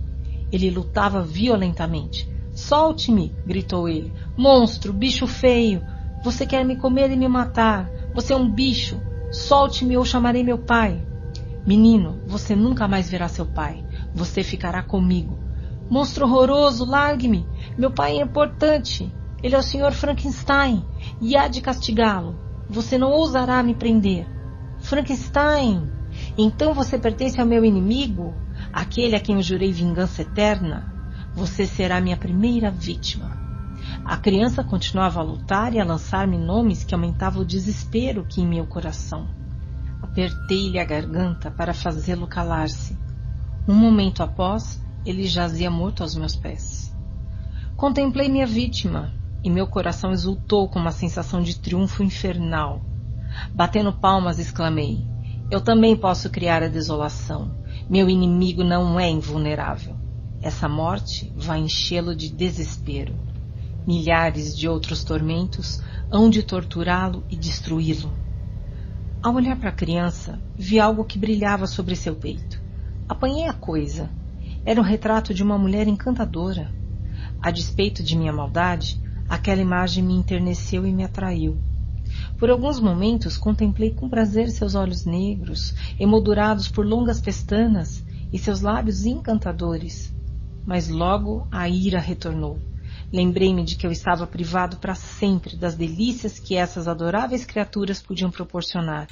Ele 0.51 0.69
lutava 0.69 1.21
violentamente. 1.21 2.27
Solte-me! 2.53 3.33
gritou 3.45 3.87
ele. 3.87 4.11
Monstro, 4.35 4.91
bicho 4.91 5.25
feio! 5.27 5.81
Você 6.23 6.45
quer 6.45 6.65
me 6.65 6.75
comer 6.75 7.09
e 7.11 7.15
me 7.15 7.27
matar! 7.27 7.89
Você 8.13 8.33
é 8.33 8.35
um 8.35 8.51
bicho! 8.51 8.99
Solte-me 9.31 9.97
ou 9.97 10.03
chamarei 10.03 10.43
meu 10.43 10.57
pai! 10.57 11.05
Menino, 11.65 12.19
você 12.25 12.55
nunca 12.55 12.87
mais 12.87 13.09
verá 13.09 13.27
seu 13.27 13.45
pai. 13.45 13.85
Você 14.13 14.43
ficará 14.43 14.81
comigo. 14.83 15.37
Monstro 15.89 16.25
horroroso, 16.25 16.83
largue-me! 16.83 17.45
Meu 17.77 17.91
pai 17.91 18.17
é 18.17 18.23
importante. 18.23 19.09
Ele 19.41 19.55
é 19.55 19.57
o 19.57 19.63
Sr. 19.63 19.93
Frankenstein 19.93 20.83
e 21.21 21.37
há 21.37 21.47
de 21.47 21.61
castigá-lo. 21.61 22.48
Você 22.69 22.97
não 22.97 23.11
ousará 23.11 23.61
me 23.63 23.73
prender. 23.73 24.27
Frankenstein! 24.79 25.89
Então 26.37 26.73
você 26.73 26.97
pertence 26.97 27.39
ao 27.39 27.47
meu 27.47 27.65
inimigo? 27.65 28.33
aquele 28.73 29.15
a 29.15 29.19
quem 29.19 29.35
eu 29.35 29.41
jurei 29.41 29.71
vingança 29.71 30.21
eterna, 30.21 30.93
você 31.33 31.65
será 31.65 31.99
minha 32.01 32.17
primeira 32.17 32.69
vítima. 32.71 33.37
A 34.03 34.17
criança 34.17 34.63
continuava 34.63 35.19
a 35.19 35.23
lutar 35.23 35.73
e 35.73 35.79
a 35.79 35.85
lançar-me 35.85 36.37
nomes 36.37 36.83
que 36.83 36.93
aumentavam 36.93 37.41
o 37.41 37.45
desespero 37.45 38.25
que 38.25 38.41
em 38.41 38.47
meu 38.47 38.65
coração. 38.65 39.27
Apertei-lhe 40.01 40.79
a 40.79 40.85
garganta 40.85 41.51
para 41.51 41.73
fazê-lo 41.73 42.27
calar-se. 42.27 42.97
Um 43.67 43.75
momento 43.75 44.23
após, 44.23 44.81
ele 45.05 45.27
jazia 45.27 45.69
morto 45.69 46.01
aos 46.01 46.15
meus 46.15 46.35
pés. 46.35 46.95
Contemplei 47.75 48.29
minha 48.29 48.47
vítima 48.47 49.13
e 49.43 49.49
meu 49.49 49.67
coração 49.67 50.11
exultou 50.11 50.67
com 50.67 50.79
uma 50.79 50.91
sensação 50.91 51.41
de 51.41 51.59
triunfo 51.59 52.03
infernal. 52.03 52.81
Batendo 53.53 53.93
palmas, 53.93 54.39
exclamei: 54.39 55.05
Eu 55.49 55.61
também 55.61 55.95
posso 55.95 56.29
criar 56.29 56.63
a 56.63 56.67
desolação. 56.67 57.57
Meu 57.89 58.09
inimigo 58.09 58.63
não 58.63 58.99
é 58.99 59.09
invulnerável. 59.09 59.95
Essa 60.41 60.69
morte 60.69 61.33
vai 61.35 61.59
enchê-lo 61.59 62.15
de 62.15 62.29
desespero. 62.29 63.13
Milhares 63.85 64.57
de 64.57 64.67
outros 64.67 65.03
tormentos 65.03 65.81
hão 66.11 66.29
de 66.29 66.43
torturá-lo 66.43 67.23
e 67.29 67.35
destruí-lo. 67.35 68.11
Ao 69.21 69.33
olhar 69.33 69.57
para 69.57 69.69
a 69.69 69.73
criança, 69.73 70.39
vi 70.55 70.79
algo 70.79 71.03
que 71.03 71.19
brilhava 71.19 71.67
sobre 71.67 71.95
seu 71.95 72.15
peito. 72.15 72.61
Apanhei 73.07 73.47
a 73.47 73.53
coisa. 73.53 74.09
Era 74.63 74.79
um 74.79 74.83
retrato 74.83 75.33
de 75.33 75.43
uma 75.43 75.57
mulher 75.57 75.87
encantadora. 75.87 76.71
A 77.41 77.51
despeito 77.51 78.01
de 78.03 78.17
minha 78.17 78.31
maldade, 78.31 79.01
aquela 79.29 79.61
imagem 79.61 80.03
me 80.03 80.15
enterneceu 80.15 80.85
e 80.85 80.91
me 80.91 81.03
atraiu. 81.03 81.57
Por 82.37 82.49
alguns 82.49 82.79
momentos 82.79 83.37
contemplei 83.37 83.91
com 83.91 84.09
prazer 84.09 84.49
seus 84.49 84.73
olhos 84.73 85.05
negros, 85.05 85.75
emoldurados 85.99 86.67
por 86.67 86.85
longas 86.85 87.21
pestanas, 87.21 88.03
e 88.31 88.37
seus 88.37 88.61
lábios 88.61 89.05
encantadores. 89.05 90.13
Mas 90.65 90.87
logo 90.87 91.47
a 91.51 91.67
ira 91.67 91.99
retornou. 91.99 92.59
Lembrei-me 93.11 93.63
de 93.63 93.75
que 93.75 93.87
eu 93.87 93.91
estava 93.91 94.27
privado 94.27 94.77
para 94.77 94.93
sempre 94.93 95.55
das 95.55 95.75
delícias 95.75 96.39
que 96.39 96.55
essas 96.55 96.87
adoráveis 96.87 97.43
criaturas 97.43 98.01
podiam 98.01 98.29
proporcionar, 98.29 99.07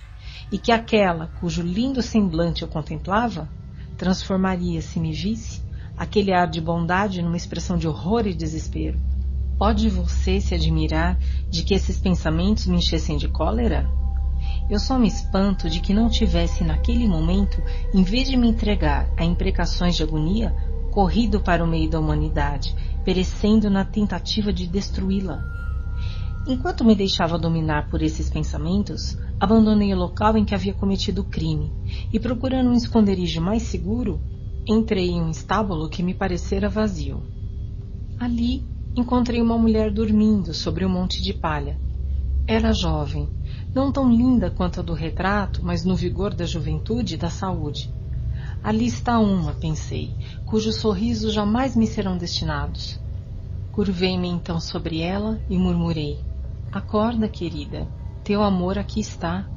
e 0.52 0.58
que 0.58 0.72
aquela 0.72 1.28
cujo 1.40 1.64
lindo 1.64 2.02
semblante 2.02 2.62
eu 2.62 2.68
contemplava 2.68 3.50
transformaria, 3.98 4.80
se 4.80 5.00
me 5.00 5.12
visse, 5.12 5.62
aquele 5.98 6.32
ar 6.32 6.48
de 6.48 6.62
bondade 6.62 7.22
numa 7.24 7.36
expressão 7.36 7.78
de 7.78 7.88
horror 7.88 8.28
e 8.28 8.34
desespero. 8.34 9.00
Pode 9.58 9.90
você 9.90 10.40
se 10.40 10.54
admirar 10.54 11.18
de 11.50 11.64
que 11.64 11.74
esses 11.74 11.98
pensamentos 11.98 12.68
me 12.68 12.78
enchessem 12.78 13.18
de 13.18 13.28
cólera? 13.28 13.90
Eu 14.70 14.80
só 14.80 15.00
me 15.00 15.08
espanto 15.08 15.68
de 15.68 15.80
que 15.80 15.96
não 15.96 16.10
tivesse 16.10 16.64
naquele 16.64 17.08
momento, 17.08 17.60
em 17.92 18.04
vez 18.04 18.30
de 18.30 18.38
me 18.38 18.48
entregar 18.48 19.12
a 19.18 19.26
imprecações 19.26 19.96
de 19.96 20.04
agonia, 20.04 20.56
corrido 20.92 21.40
para 21.40 21.64
o 21.64 21.68
meio 21.68 21.90
da 21.90 22.00
humanidade, 22.00 22.76
perecendo 23.04 23.68
na 23.68 23.84
tentativa 23.84 24.54
de 24.54 24.68
destruí-la. 24.68 25.44
Enquanto 26.46 26.86
me 26.86 26.94
deixava 26.94 27.40
dominar 27.40 27.90
por 27.90 28.04
esses 28.04 28.30
pensamentos, 28.30 29.18
abandonei 29.40 29.92
o 29.92 29.98
local 29.98 30.38
em 30.38 30.46
que 30.46 30.54
havia 30.54 30.74
cometido 30.74 31.22
o 31.22 31.26
crime 31.26 31.74
e, 32.14 32.20
procurando 32.20 32.70
um 32.70 32.76
esconderijo 32.76 33.42
mais 33.42 33.64
seguro, 33.64 34.22
entrei 34.68 35.10
em 35.10 35.22
um 35.22 35.32
estábulo 35.32 35.90
que 35.90 36.04
me 36.04 36.14
parecera 36.14 36.70
vazio. 36.70 37.24
Ali 38.20 38.77
encontrei 38.98 39.40
uma 39.40 39.58
mulher 39.58 39.92
dormindo 39.92 40.54
sobre 40.54 40.84
um 40.84 40.90
monte 40.90 41.22
de 41.22 41.32
palha. 41.32 41.80
Era 42.48 42.74
jovem, 42.74 43.30
não 43.74 43.92
tão 43.92 44.12
linda 44.12 44.50
quanto 44.50 44.80
a 44.80 44.84
do 44.84 44.94
retrato, 44.94 45.64
mas 45.64 45.86
no 45.86 45.96
vigor 45.96 46.34
da 46.34 46.46
juventude 46.46 47.14
e 47.14 47.18
da 47.18 47.30
saúde. 47.30 47.92
Ali 48.64 48.88
está 48.88 49.20
uma, 49.20 49.54
pensei, 49.54 50.10
cujos 50.46 50.78
sorrisos 50.78 51.34
jamais 51.34 51.76
me 51.76 51.86
serão 51.86 52.18
destinados. 52.18 53.00
Curvei-me 53.72 54.28
então 54.30 54.60
sobre 54.60 55.02
ela 55.02 55.40
e 55.48 55.58
murmurei: 55.58 56.18
Acorda, 56.72 57.30
querida, 57.30 57.88
teu 58.24 58.42
amor 58.42 58.80
aqui 58.80 59.00
está, 59.00 59.48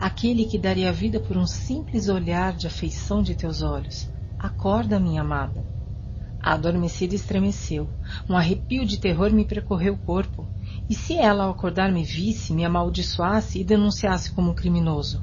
aquele 0.00 0.46
que 0.46 0.58
daria 0.58 0.90
vida 0.90 1.20
por 1.20 1.36
um 1.36 1.46
simples 1.46 2.08
olhar 2.08 2.54
de 2.56 2.66
afeição 2.66 3.22
de 3.22 3.34
teus 3.34 3.60
olhos. 3.60 4.08
Acorda, 4.38 4.98
minha 4.98 5.20
amada. 5.20 5.75
Adormecida 6.48 7.12
estremeceu. 7.12 7.88
Um 8.30 8.36
arrepio 8.36 8.86
de 8.86 8.98
terror 8.98 9.32
me 9.32 9.44
percorreu 9.44 9.94
o 9.94 9.98
corpo. 9.98 10.46
E 10.88 10.94
se 10.94 11.18
ela, 11.18 11.42
ao 11.42 11.50
acordar, 11.50 11.90
me 11.90 12.04
visse, 12.04 12.52
me 12.52 12.64
amaldiçoasse 12.64 13.58
e 13.58 13.64
denunciasse 13.64 14.30
como 14.30 14.52
um 14.52 14.54
criminoso? 14.54 15.20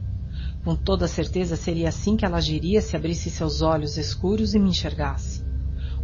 Com 0.66 0.76
toda 0.76 1.08
certeza 1.08 1.56
seria 1.56 1.88
assim 1.88 2.18
que 2.18 2.26
ela 2.26 2.40
agiria 2.40 2.82
se 2.82 2.98
abrisse 2.98 3.30
seus 3.30 3.62
olhos 3.62 3.96
escuros 3.96 4.54
e 4.54 4.60
me 4.60 4.72
enxergasse. 4.72 5.42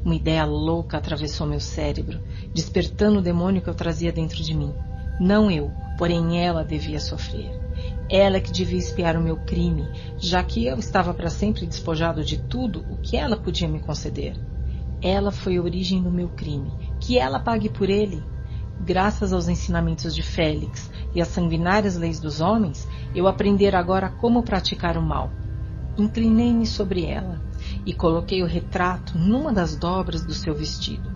Uma 0.05 0.15
ideia 0.15 0.45
louca 0.45 0.97
atravessou 0.97 1.45
meu 1.45 1.59
cérebro, 1.59 2.21
despertando 2.53 3.19
o 3.19 3.21
demônio 3.21 3.61
que 3.61 3.69
eu 3.69 3.75
trazia 3.75 4.13
dentro 4.13 4.41
de 4.41 4.53
mim. 4.53 4.73
Não 5.19 5.51
eu, 5.51 5.69
porém 5.97 6.41
ela 6.41 6.63
devia 6.63 7.01
sofrer. 7.01 7.51
Ela 8.09 8.39
que 8.39 8.53
devia 8.53 8.79
espiar 8.79 9.17
o 9.17 9.21
meu 9.21 9.35
crime, 9.35 9.85
já 10.17 10.41
que 10.41 10.65
eu 10.65 10.77
estava 10.79 11.13
para 11.13 11.29
sempre 11.29 11.65
despojado 11.65 12.23
de 12.23 12.37
tudo 12.37 12.85
o 12.89 12.95
que 12.95 13.17
ela 13.17 13.35
podia 13.35 13.67
me 13.67 13.81
conceder. 13.81 14.33
Ela 15.01 15.31
foi 15.31 15.57
a 15.57 15.61
origem 15.61 16.01
do 16.01 16.11
meu 16.11 16.29
crime. 16.29 16.71
Que 16.99 17.17
ela 17.17 17.39
pague 17.39 17.69
por 17.69 17.89
ele. 17.89 18.23
Graças 18.81 19.33
aos 19.33 19.47
ensinamentos 19.47 20.15
de 20.15 20.23
Félix 20.23 20.89
e 21.13 21.21
às 21.21 21.27
sanguinárias 21.29 21.97
leis 21.97 22.19
dos 22.19 22.39
homens, 22.39 22.87
eu 23.13 23.27
aprendera 23.27 23.77
agora 23.77 24.09
como 24.09 24.43
praticar 24.43 24.97
o 24.97 25.01
mal. 25.01 25.31
Inclinei-me 25.97 26.65
sobre 26.65 27.05
ela 27.05 27.41
e 27.85 27.93
coloquei 27.93 28.41
o 28.41 28.47
retrato 28.47 29.17
numa 29.17 29.51
das 29.51 29.75
dobras 29.75 30.23
do 30.23 30.33
seu 30.33 30.53
vestido. 30.53 31.11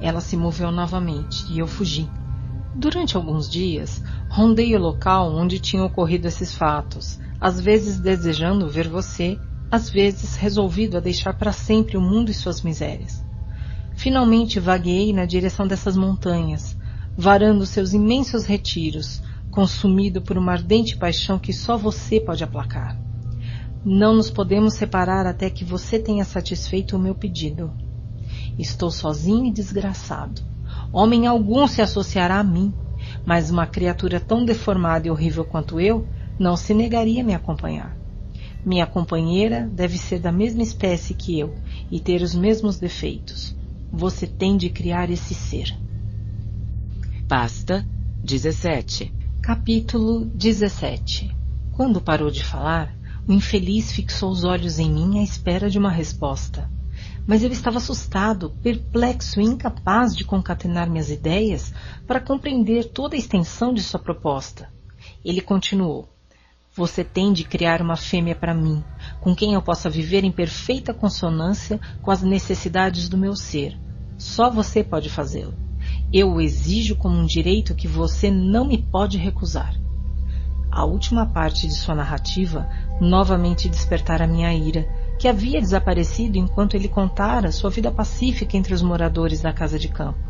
Ela 0.00 0.20
se 0.20 0.36
moveu 0.36 0.72
novamente 0.72 1.44
e 1.52 1.58
eu 1.58 1.66
fugi. 1.66 2.08
Durante 2.74 3.16
alguns 3.16 3.48
dias, 3.48 4.02
rondei 4.28 4.74
o 4.74 4.80
local 4.80 5.34
onde 5.34 5.58
tinham 5.58 5.86
ocorrido 5.86 6.26
esses 6.26 6.54
fatos, 6.54 7.18
às 7.40 7.60
vezes 7.60 8.00
desejando 8.00 8.68
ver 8.68 8.88
você, 8.88 9.38
às 9.70 9.90
vezes 9.90 10.36
resolvido 10.36 10.96
a 10.96 11.00
deixar 11.00 11.34
para 11.34 11.52
sempre 11.52 11.96
o 11.96 12.00
mundo 12.00 12.30
e 12.30 12.34
suas 12.34 12.62
misérias. 12.62 13.24
Finalmente 13.94 14.60
vagueei 14.60 15.12
na 15.12 15.24
direção 15.24 15.66
dessas 15.66 15.96
montanhas, 15.96 16.76
varando 17.16 17.66
seus 17.66 17.92
imensos 17.92 18.44
retiros, 18.44 19.20
consumido 19.50 20.22
por 20.22 20.38
uma 20.38 20.52
ardente 20.52 20.96
paixão 20.96 21.38
que 21.38 21.52
só 21.52 21.76
você 21.76 22.20
pode 22.20 22.44
aplacar. 22.44 22.96
Não 23.84 24.14
nos 24.14 24.30
podemos 24.30 24.74
separar 24.74 25.26
até 25.26 25.50
que 25.50 25.64
você 25.64 25.98
tenha 25.98 26.24
satisfeito 26.24 26.96
o 26.96 26.98
meu 26.98 27.14
pedido. 27.14 27.72
Estou 28.58 28.90
sozinho 28.90 29.46
e 29.46 29.52
desgraçado. 29.52 30.42
Homem 30.92 31.26
algum 31.26 31.66
se 31.66 31.82
associará 31.82 32.38
a 32.38 32.44
mim, 32.44 32.72
mas 33.26 33.50
uma 33.50 33.66
criatura 33.66 34.20
tão 34.20 34.44
deformada 34.44 35.08
e 35.08 35.10
horrível 35.10 35.44
quanto 35.44 35.80
eu 35.80 36.06
não 36.38 36.56
se 36.56 36.72
negaria 36.72 37.22
a 37.22 37.26
me 37.26 37.34
acompanhar. 37.34 37.97
Minha 38.68 38.86
companheira 38.86 39.66
deve 39.66 39.96
ser 39.96 40.18
da 40.18 40.30
mesma 40.30 40.62
espécie 40.62 41.14
que 41.14 41.38
eu 41.38 41.54
e 41.90 41.98
ter 41.98 42.20
os 42.20 42.34
mesmos 42.34 42.78
defeitos. 42.78 43.56
Você 43.90 44.26
tem 44.26 44.58
de 44.58 44.68
criar 44.68 45.08
esse 45.08 45.32
ser. 45.32 45.74
Pasta 47.26 47.82
17 48.22 49.10
Capítulo 49.40 50.26
17 50.26 51.34
Quando 51.72 51.98
parou 51.98 52.30
de 52.30 52.44
falar, 52.44 52.94
o 53.26 53.32
infeliz 53.32 53.90
fixou 53.90 54.30
os 54.30 54.44
olhos 54.44 54.78
em 54.78 54.92
mim 54.92 55.18
à 55.18 55.22
espera 55.22 55.70
de 55.70 55.78
uma 55.78 55.90
resposta. 55.90 56.70
Mas 57.26 57.42
eu 57.42 57.50
estava 57.50 57.78
assustado, 57.78 58.50
perplexo 58.62 59.40
e 59.40 59.44
incapaz 59.44 60.14
de 60.14 60.26
concatenar 60.26 60.90
minhas 60.90 61.10
ideias 61.10 61.72
para 62.06 62.20
compreender 62.20 62.90
toda 62.90 63.16
a 63.16 63.18
extensão 63.18 63.72
de 63.72 63.82
sua 63.82 63.98
proposta. 63.98 64.70
Ele 65.24 65.40
continuou. 65.40 66.17
Você 66.78 67.02
tem 67.02 67.32
de 67.32 67.42
criar 67.42 67.82
uma 67.82 67.96
fêmea 67.96 68.36
para 68.36 68.54
mim, 68.54 68.84
com 69.20 69.34
quem 69.34 69.54
eu 69.54 69.60
possa 69.60 69.90
viver 69.90 70.22
em 70.22 70.30
perfeita 70.30 70.94
consonância 70.94 71.80
com 72.00 72.12
as 72.12 72.22
necessidades 72.22 73.08
do 73.08 73.18
meu 73.18 73.34
ser. 73.34 73.76
Só 74.16 74.48
você 74.48 74.84
pode 74.84 75.10
fazê-lo. 75.10 75.54
Eu 76.12 76.34
o 76.34 76.40
exijo 76.40 76.94
como 76.94 77.18
um 77.18 77.26
direito 77.26 77.74
que 77.74 77.88
você 77.88 78.30
não 78.30 78.64
me 78.64 78.78
pode 78.78 79.18
recusar. 79.18 79.74
A 80.70 80.84
última 80.84 81.26
parte 81.26 81.66
de 81.66 81.74
sua 81.74 81.96
narrativa 81.96 82.68
novamente 83.00 83.68
despertara 83.68 84.24
minha 84.28 84.54
ira, 84.54 84.88
que 85.18 85.26
havia 85.26 85.60
desaparecido 85.60 86.38
enquanto 86.38 86.76
ele 86.76 86.86
contara 86.86 87.50
sua 87.50 87.70
vida 87.70 87.90
pacífica 87.90 88.56
entre 88.56 88.72
os 88.72 88.82
moradores 88.82 89.40
da 89.40 89.52
casa 89.52 89.80
de 89.80 89.88
campo. 89.88 90.20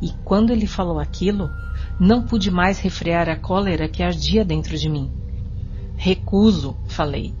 E 0.00 0.12
quando 0.24 0.52
ele 0.52 0.68
falou 0.68 1.00
aquilo, 1.00 1.50
não 1.98 2.22
pude 2.22 2.48
mais 2.48 2.78
refrear 2.78 3.28
a 3.28 3.34
cólera 3.34 3.88
que 3.88 4.04
ardia 4.04 4.44
dentro 4.44 4.78
de 4.78 4.88
mim. 4.88 5.18
Recuso, 6.02 6.78
falei, 6.86 7.34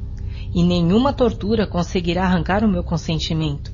e 0.54 0.62
nenhuma 0.62 1.14
tortura 1.14 1.66
conseguirá 1.66 2.26
arrancar 2.26 2.62
o 2.62 2.68
meu 2.68 2.84
consentimento. 2.84 3.72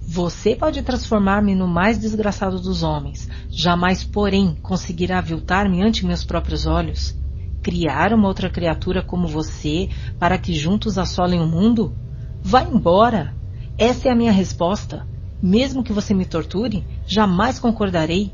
Você 0.00 0.54
pode 0.54 0.82
transformar-me 0.82 1.52
no 1.52 1.66
mais 1.66 1.98
desgraçado 1.98 2.60
dos 2.60 2.84
homens, 2.84 3.28
jamais, 3.50 4.04
porém, 4.04 4.56
conseguirá 4.62 5.18
aviltar-me 5.18 5.82
ante 5.82 6.06
meus 6.06 6.22
próprios 6.24 6.64
olhos. 6.64 7.18
Criar 7.60 8.12
uma 8.12 8.28
outra 8.28 8.48
criatura 8.48 9.02
como 9.02 9.26
você 9.26 9.88
para 10.16 10.38
que 10.38 10.54
juntos 10.54 10.96
assolem 10.96 11.40
o 11.40 11.46
mundo? 11.48 11.92
Vá 12.40 12.62
embora! 12.62 13.34
Essa 13.76 14.10
é 14.10 14.12
a 14.12 14.16
minha 14.16 14.30
resposta. 14.30 15.08
Mesmo 15.42 15.82
que 15.82 15.92
você 15.92 16.14
me 16.14 16.24
torture, 16.24 16.86
jamais 17.04 17.58
concordarei. 17.58 18.32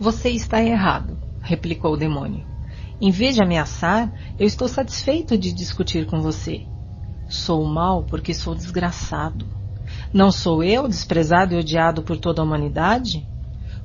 Você 0.00 0.30
está 0.30 0.60
errado, 0.60 1.16
replicou 1.42 1.92
o 1.92 1.96
demônio. 1.96 2.53
Em 3.06 3.10
vez 3.10 3.34
de 3.34 3.42
ameaçar, 3.42 4.10
eu 4.38 4.46
estou 4.46 4.66
satisfeito 4.66 5.36
de 5.36 5.52
discutir 5.52 6.06
com 6.06 6.22
você. 6.22 6.68
Sou 7.28 7.62
mal 7.66 8.04
porque 8.04 8.32
sou 8.32 8.54
desgraçado. 8.54 9.46
Não 10.10 10.32
sou 10.32 10.62
eu 10.64 10.88
desprezado 10.88 11.52
e 11.52 11.58
odiado 11.58 12.02
por 12.02 12.16
toda 12.16 12.40
a 12.40 12.44
humanidade? 12.46 13.28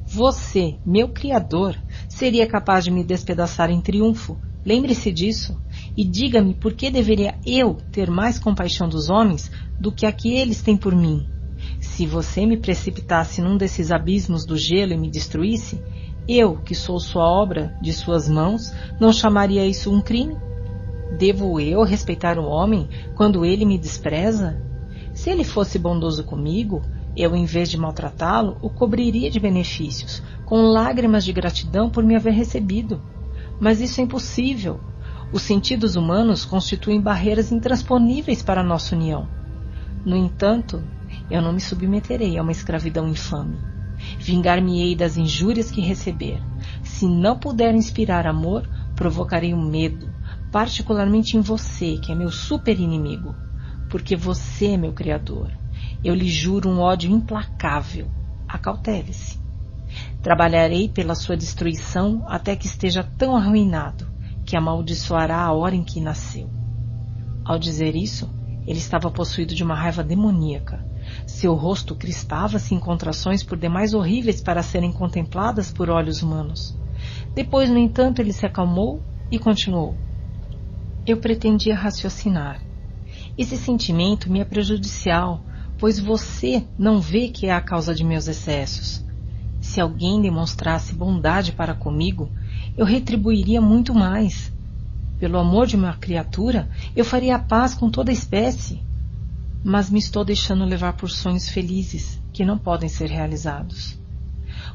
Você, 0.06 0.80
meu 0.86 1.10
Criador, 1.10 1.78
seria 2.08 2.48
capaz 2.48 2.86
de 2.86 2.92
me 2.92 3.04
despedaçar 3.04 3.70
em 3.70 3.82
triunfo. 3.82 4.40
Lembre-se 4.66 5.12
disso 5.12 5.62
e 5.98 6.06
diga-me 6.06 6.54
por 6.54 6.72
que 6.72 6.90
deveria 6.90 7.38
eu 7.46 7.76
ter 7.92 8.10
mais 8.10 8.40
compaixão 8.40 8.88
dos 8.88 9.10
homens 9.10 9.52
do 9.78 9.92
que 9.92 10.06
a 10.06 10.14
que 10.14 10.34
eles 10.34 10.62
têm 10.62 10.78
por 10.78 10.96
mim. 10.96 11.28
Se 11.82 12.08
você 12.08 12.46
me 12.46 12.56
precipitasse 12.56 13.42
num 13.42 13.58
desses 13.58 13.92
abismos 13.92 14.46
do 14.46 14.58
gelo 14.58 14.94
e 14.94 14.98
me 14.98 15.12
destruísse, 15.12 15.84
eu, 16.30 16.58
que 16.58 16.76
sou 16.76 17.00
sua 17.00 17.28
obra 17.28 17.76
de 17.82 17.92
suas 17.92 18.30
mãos, 18.30 18.72
não 19.00 19.12
chamaria 19.12 19.66
isso 19.66 19.92
um 19.92 20.00
crime? 20.00 20.38
Devo 21.18 21.60
eu 21.60 21.82
respeitar 21.82 22.38
o 22.38 22.46
homem 22.46 22.88
quando 23.16 23.44
ele 23.44 23.66
me 23.66 23.80
despreza? 23.80 24.62
Se 25.12 25.32
ele 25.32 25.44
fosse 25.44 25.80
bondoso 25.80 26.24
comigo, 26.24 26.84
eu, 27.18 27.36
em 27.36 27.46
vez 27.46 27.70
de 27.70 27.78
maltratá-lo, 27.78 28.58
o 28.62 28.70
cobriria 28.70 29.32
de 29.32 29.40
benefícios, 29.40 30.22
com 30.46 30.62
lágrimas 30.62 31.26
de 31.26 31.34
gratidão 31.34 31.90
por 31.90 32.04
me 32.04 32.16
haver 32.16 32.34
recebido. 32.34 33.02
Mas 33.60 33.82
isso 33.82 34.00
é 34.00 34.04
impossível. 34.04 34.80
Os 35.34 35.42
sentidos 35.42 35.96
humanos 35.96 36.46
constituem 36.46 37.02
barreiras 37.02 37.52
intransponíveis 37.52 38.44
para 38.44 38.62
a 38.62 38.64
nossa 38.64 38.96
união. 38.96 39.28
No 40.06 40.16
entanto, 40.16 40.84
eu 41.30 41.42
não 41.42 41.52
me 41.52 41.60
submeterei 41.60 42.38
a 42.38 42.42
uma 42.44 42.52
escravidão 42.52 43.08
infame. 43.08 43.69
Vingar-me-ei 44.20 44.96
das 44.96 45.18
injúrias 45.18 45.72
que 45.72 45.82
receber. 45.82 46.42
Se 46.84 47.08
não 47.08 47.38
puder 47.38 47.74
inspirar 47.74 48.28
amor, 48.28 48.68
provocarei 48.96 49.54
um 49.54 49.70
medo, 49.70 50.10
particularmente 50.52 51.38
em 51.38 51.42
você, 51.42 51.98
que 51.98 52.12
é 52.12 52.16
meu 52.16 52.32
super 52.32 52.80
inimigo, 52.80 53.36
porque 53.90 54.16
você 54.16 54.68
é 54.68 54.78
meu 54.78 54.94
Criador. 54.94 55.52
Eu 56.04 56.16
lhe 56.16 56.28
juro 56.28 56.70
um 56.70 56.80
ódio 56.80 57.12
implacável. 57.12 58.10
Acautele-se. 58.48 59.40
Trabalharei 60.22 60.90
pela 60.90 61.16
sua 61.16 61.38
destruição 61.38 62.24
até 62.28 62.56
que 62.56 62.68
esteja 62.68 63.04
tão 63.04 63.36
arruinado 63.36 64.08
que 64.46 64.56
amaldiçoará 64.56 65.42
a 65.42 65.54
hora 65.54 65.76
em 65.76 65.84
que 65.84 66.02
nasceu. 66.02 66.50
Ao 67.46 67.60
dizer 67.60 67.96
isso, 67.96 68.30
ele 68.66 68.80
estava 68.80 69.10
possuído 69.12 69.54
de 69.56 69.64
uma 69.64 69.76
raiva 69.76 70.04
demoníaca. 70.04 70.84
Seu 71.26 71.54
rosto 71.56 71.96
crispava-se 71.96 72.74
em 72.74 72.80
contrações 72.80 73.44
por 73.44 73.58
demais 73.58 73.94
horríveis 73.94 74.42
para 74.42 74.64
serem 74.64 74.92
contempladas 74.92 75.72
por 75.72 75.90
olhos 75.90 76.22
humanos. 76.22 76.78
Depois, 77.34 77.70
no 77.70 77.78
entanto, 77.78 78.22
ele 78.22 78.34
se 78.34 78.46
acalmou 78.46 79.02
e 79.32 79.38
continuou. 79.40 79.96
Eu 81.06 81.18
pretendia 81.18 81.76
raciocinar. 81.76 82.62
Esse 83.38 83.58
sentimento 83.58 84.32
me 84.32 84.40
é 84.40 84.46
prejudicial, 84.46 85.42
pois 85.78 86.00
você 86.00 86.66
não 86.78 87.00
vê 87.00 87.30
que 87.30 87.48
é 87.48 87.54
a 87.54 87.62
causa 87.62 87.96
de 87.96 88.04
meus 88.04 88.28
excessos. 88.28 89.06
Se 89.62 89.80
alguém 89.80 90.22
demonstrasse 90.22 90.94
bondade 90.94 91.52
para 91.52 91.74
comigo, 91.74 92.30
eu 92.78 92.86
retribuiria 92.86 93.62
muito 93.62 93.94
mais. 93.94 94.52
Pelo 95.20 95.38
amor 95.38 95.68
de 95.68 95.76
uma 95.76 95.94
criatura, 95.94 96.70
eu 96.96 97.04
faria 97.04 97.36
a 97.36 97.40
paz 97.40 97.74
com 97.74 97.90
toda 97.90 98.10
a 98.10 98.14
espécie. 98.14 98.82
Mas 99.64 99.90
me 99.90 100.00
estou 100.00 100.24
deixando 100.24 100.66
levar 100.66 100.94
por 100.94 101.10
sonhos 101.10 101.50
felizes 101.50 102.22
que 102.32 102.46
não 102.46 102.58
podem 102.58 102.88
ser 102.88 103.10
realizados. 103.10 104.00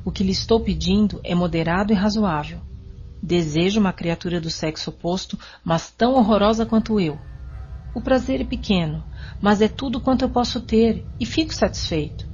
O 0.04 0.10
que 0.10 0.22
lhe 0.22 0.32
estou 0.32 0.60
pedindo 0.60 1.20
é 1.24 1.34
moderado 1.34 1.92
e 1.92 1.96
razoável. 1.96 2.60
Desejo 3.22 3.80
uma 3.80 3.92
criatura 3.92 4.40
do 4.40 4.50
sexo 4.50 4.90
oposto, 4.90 5.38
mas 5.64 5.90
tão 5.90 6.14
horrorosa 6.14 6.66
quanto 6.66 7.00
eu. 7.00 7.18
O 7.94 8.00
prazer 8.00 8.40
é 8.40 8.44
pequeno, 8.44 9.02
mas 9.40 9.62
é 9.62 9.68
tudo 9.68 10.00
quanto 10.00 10.22
eu 10.22 10.28
posso 10.28 10.60
ter 10.60 11.06
e 11.18 11.24
fico 11.24 11.54
satisfeito. 11.54 12.28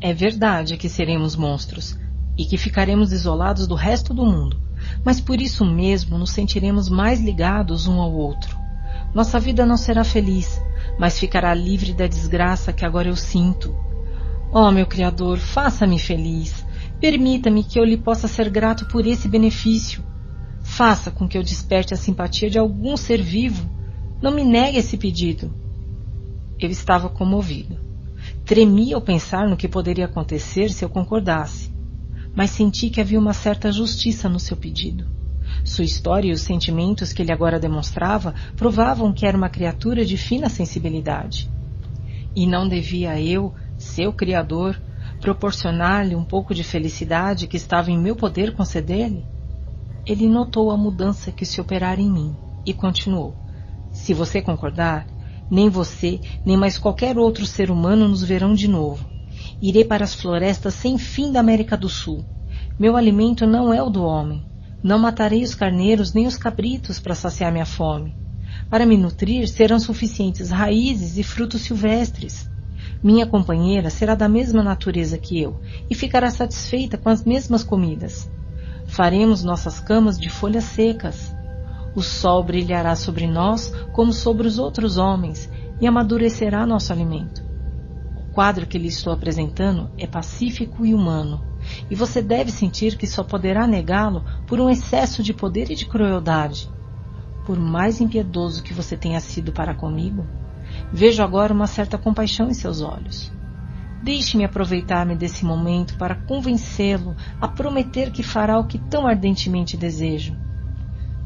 É 0.00 0.12
verdade 0.12 0.76
que 0.76 0.88
seremos 0.88 1.34
monstros 1.34 1.98
e 2.36 2.44
que 2.44 2.58
ficaremos 2.58 3.12
isolados 3.12 3.66
do 3.66 3.74
resto 3.74 4.12
do 4.12 4.26
mundo, 4.26 4.60
mas 5.04 5.20
por 5.20 5.40
isso 5.40 5.64
mesmo 5.64 6.18
nos 6.18 6.30
sentiremos 6.30 6.88
mais 6.88 7.20
ligados 7.20 7.86
um 7.86 8.00
ao 8.00 8.12
outro. 8.12 8.56
Nossa 9.14 9.40
vida 9.40 9.64
não 9.64 9.76
será 9.76 10.04
feliz, 10.04 10.60
mas 10.98 11.18
ficará 11.18 11.54
livre 11.54 11.94
da 11.94 12.06
desgraça 12.06 12.72
que 12.72 12.84
agora 12.84 13.08
eu 13.08 13.16
sinto. 13.16 13.74
Oh, 14.52 14.70
meu 14.70 14.86
Criador, 14.86 15.38
faça-me 15.38 15.98
feliz. 15.98 16.66
Permita-me 17.00 17.62
que 17.62 17.78
eu 17.78 17.84
lhe 17.84 17.96
possa 17.96 18.26
ser 18.26 18.50
grato 18.50 18.86
por 18.86 19.06
esse 19.06 19.28
benefício. 19.28 20.02
Faça 20.62 21.10
com 21.10 21.28
que 21.28 21.38
eu 21.38 21.42
desperte 21.42 21.94
a 21.94 21.96
simpatia 21.96 22.50
de 22.50 22.58
algum 22.58 22.96
ser 22.96 23.22
vivo. 23.22 23.68
Não 24.20 24.32
me 24.32 24.42
negue 24.42 24.78
esse 24.78 24.96
pedido. 24.96 25.54
Eu 26.58 26.68
estava 26.70 27.08
comovido. 27.08 27.78
Tremia 28.44 28.96
ao 28.96 29.00
pensar 29.00 29.48
no 29.48 29.56
que 29.56 29.68
poderia 29.68 30.06
acontecer 30.06 30.70
se 30.70 30.84
eu 30.84 30.88
concordasse, 30.88 31.72
mas 32.34 32.50
senti 32.50 32.90
que 32.90 33.00
havia 33.00 33.18
uma 33.18 33.32
certa 33.32 33.70
justiça 33.70 34.28
no 34.28 34.40
seu 34.40 34.56
pedido. 34.56 35.17
Sua 35.64 35.84
história 35.84 36.28
e 36.28 36.32
os 36.32 36.42
sentimentos 36.42 37.12
que 37.12 37.22
ele 37.22 37.32
agora 37.32 37.58
demonstrava 37.58 38.34
provavam 38.56 39.12
que 39.12 39.26
era 39.26 39.36
uma 39.36 39.48
criatura 39.48 40.04
de 40.04 40.16
fina 40.16 40.48
sensibilidade. 40.48 41.50
E 42.34 42.46
não 42.46 42.68
devia 42.68 43.20
eu, 43.20 43.52
seu 43.76 44.12
criador, 44.12 44.80
proporcionar-lhe 45.20 46.14
um 46.14 46.24
pouco 46.24 46.54
de 46.54 46.62
felicidade 46.62 47.46
que 47.46 47.56
estava 47.56 47.90
em 47.90 47.98
meu 47.98 48.14
poder 48.14 48.54
conceder-lhe? 48.54 49.24
Ele 50.06 50.28
notou 50.28 50.70
a 50.70 50.76
mudança 50.76 51.30
que 51.30 51.44
se 51.44 51.60
operara 51.60 52.00
em 52.00 52.10
mim 52.10 52.34
e 52.64 52.72
continuou: 52.72 53.34
Se 53.92 54.14
você 54.14 54.40
concordar, 54.40 55.06
nem 55.50 55.68
você, 55.68 56.20
nem 56.44 56.56
mais 56.56 56.78
qualquer 56.78 57.18
outro 57.18 57.44
ser 57.44 57.70
humano 57.70 58.08
nos 58.08 58.22
verão 58.22 58.54
de 58.54 58.68
novo. 58.68 59.06
Irei 59.60 59.84
para 59.84 60.04
as 60.04 60.14
florestas 60.14 60.74
sem 60.74 60.98
fim 60.98 61.32
da 61.32 61.40
América 61.40 61.76
do 61.76 61.88
Sul. 61.88 62.24
Meu 62.78 62.96
alimento 62.96 63.46
não 63.46 63.72
é 63.72 63.82
o 63.82 63.90
do 63.90 64.02
homem. 64.02 64.47
Não 64.82 64.98
matarei 64.98 65.42
os 65.42 65.54
carneiros 65.54 66.12
nem 66.12 66.26
os 66.26 66.36
cabritos 66.36 67.00
para 67.00 67.14
saciar 67.14 67.50
minha 67.50 67.66
fome. 67.66 68.16
Para 68.70 68.86
me 68.86 68.96
nutrir 68.96 69.48
serão 69.48 69.80
suficientes 69.80 70.50
raízes 70.50 71.18
e 71.18 71.22
frutos 71.22 71.62
silvestres. 71.62 72.48
Minha 73.02 73.26
companheira 73.26 73.90
será 73.90 74.14
da 74.14 74.28
mesma 74.28 74.62
natureza 74.62 75.18
que 75.18 75.40
eu 75.40 75.60
e 75.90 75.94
ficará 75.94 76.30
satisfeita 76.30 76.96
com 76.96 77.08
as 77.08 77.24
mesmas 77.24 77.64
comidas. 77.64 78.30
Faremos 78.86 79.42
nossas 79.42 79.80
camas 79.80 80.18
de 80.18 80.28
folhas 80.28 80.64
secas. 80.64 81.34
O 81.94 82.02
sol 82.02 82.44
brilhará 82.44 82.94
sobre 82.94 83.26
nós 83.26 83.72
como 83.92 84.12
sobre 84.12 84.46
os 84.46 84.58
outros 84.58 84.96
homens 84.96 85.50
e 85.80 85.86
amadurecerá 85.86 86.66
nosso 86.66 86.92
alimento. 86.92 87.42
O 88.16 88.32
quadro 88.32 88.66
que 88.66 88.78
lhe 88.78 88.88
estou 88.88 89.12
apresentando 89.12 89.90
é 89.98 90.06
pacífico 90.06 90.86
e 90.86 90.94
humano, 90.94 91.47
e 91.90 91.94
você 91.94 92.22
deve 92.22 92.50
sentir 92.50 92.96
que 92.96 93.06
só 93.06 93.22
poderá 93.22 93.66
negá-lo 93.66 94.24
por 94.46 94.60
um 94.60 94.70
excesso 94.70 95.22
de 95.22 95.32
poder 95.32 95.70
e 95.70 95.74
de 95.74 95.86
crueldade. 95.86 96.70
Por 97.46 97.58
mais 97.58 98.00
impiedoso 98.00 98.62
que 98.62 98.74
você 98.74 98.96
tenha 98.96 99.20
sido 99.20 99.52
para 99.52 99.74
comigo, 99.74 100.26
vejo 100.92 101.22
agora 101.22 101.52
uma 101.52 101.66
certa 101.66 101.96
compaixão 101.96 102.48
em 102.48 102.54
seus 102.54 102.80
olhos. 102.80 103.32
Deixe-me 104.02 104.44
aproveitar-me 104.44 105.16
desse 105.16 105.44
momento 105.44 105.96
para 105.96 106.14
convencê-lo 106.14 107.16
a 107.40 107.48
prometer 107.48 108.10
que 108.10 108.22
fará 108.22 108.58
o 108.58 108.66
que 108.66 108.78
tão 108.78 109.06
ardentemente 109.06 109.76
desejo. 109.76 110.36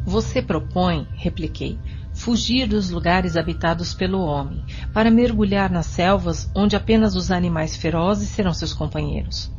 Você 0.05 0.41
propõe, 0.41 1.07
repliquei, 1.15 1.79
fugir 2.13 2.67
dos 2.67 2.91
lugares 2.91 3.37
habitados 3.37 3.95
pelo 3.95 4.21
homem, 4.21 4.65
para 4.93 5.11
mergulhar 5.11 5.71
nas 5.71 5.87
selvas 5.87 6.51
onde 6.55 6.75
apenas 6.77 7.15
os 7.15 7.31
animais 7.31 7.77
ferozes 7.77 8.29
serão 8.29 8.53
seus 8.53 8.73
companheiros. 8.73 9.53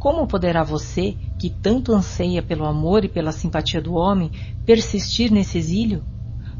Como 0.00 0.26
poderá 0.26 0.64
você, 0.64 1.14
que 1.38 1.50
tanto 1.50 1.92
anseia 1.92 2.42
pelo 2.42 2.64
amor 2.64 3.04
e 3.04 3.08
pela 3.08 3.32
simpatia 3.32 3.82
do 3.82 3.92
homem, 3.92 4.30
persistir 4.64 5.30
nesse 5.30 5.58
exílio? 5.58 6.02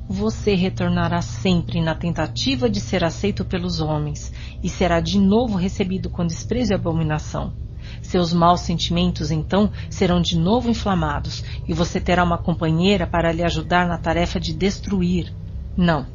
Você 0.07 0.55
retornará 0.55 1.23
sempre 1.23 1.81
na 1.81 1.95
tentativa 1.95 2.69
de 2.69 2.79
ser 2.83 3.03
aceito 3.03 3.43
pelos 3.43 3.81
homens 3.81 4.31
e 4.63 4.69
será 4.69 5.01
de 5.01 5.19
novo 5.19 5.57
recebido 5.57 6.11
com 6.11 6.27
desprezo 6.27 6.73
e 6.73 6.75
abominação. 6.75 7.55
Seus 8.03 8.31
maus 8.31 8.61
sentimentos, 8.61 9.31
então, 9.31 9.71
serão 9.89 10.21
de 10.21 10.37
novo 10.37 10.69
inflamados 10.69 11.43
e 11.67 11.73
você 11.73 11.99
terá 11.99 12.23
uma 12.23 12.37
companheira 12.37 13.07
para 13.07 13.33
lhe 13.33 13.43
ajudar 13.43 13.89
na 13.89 13.97
tarefa 13.97 14.39
de 14.39 14.53
destruir. 14.53 15.33
Não, 15.75 16.07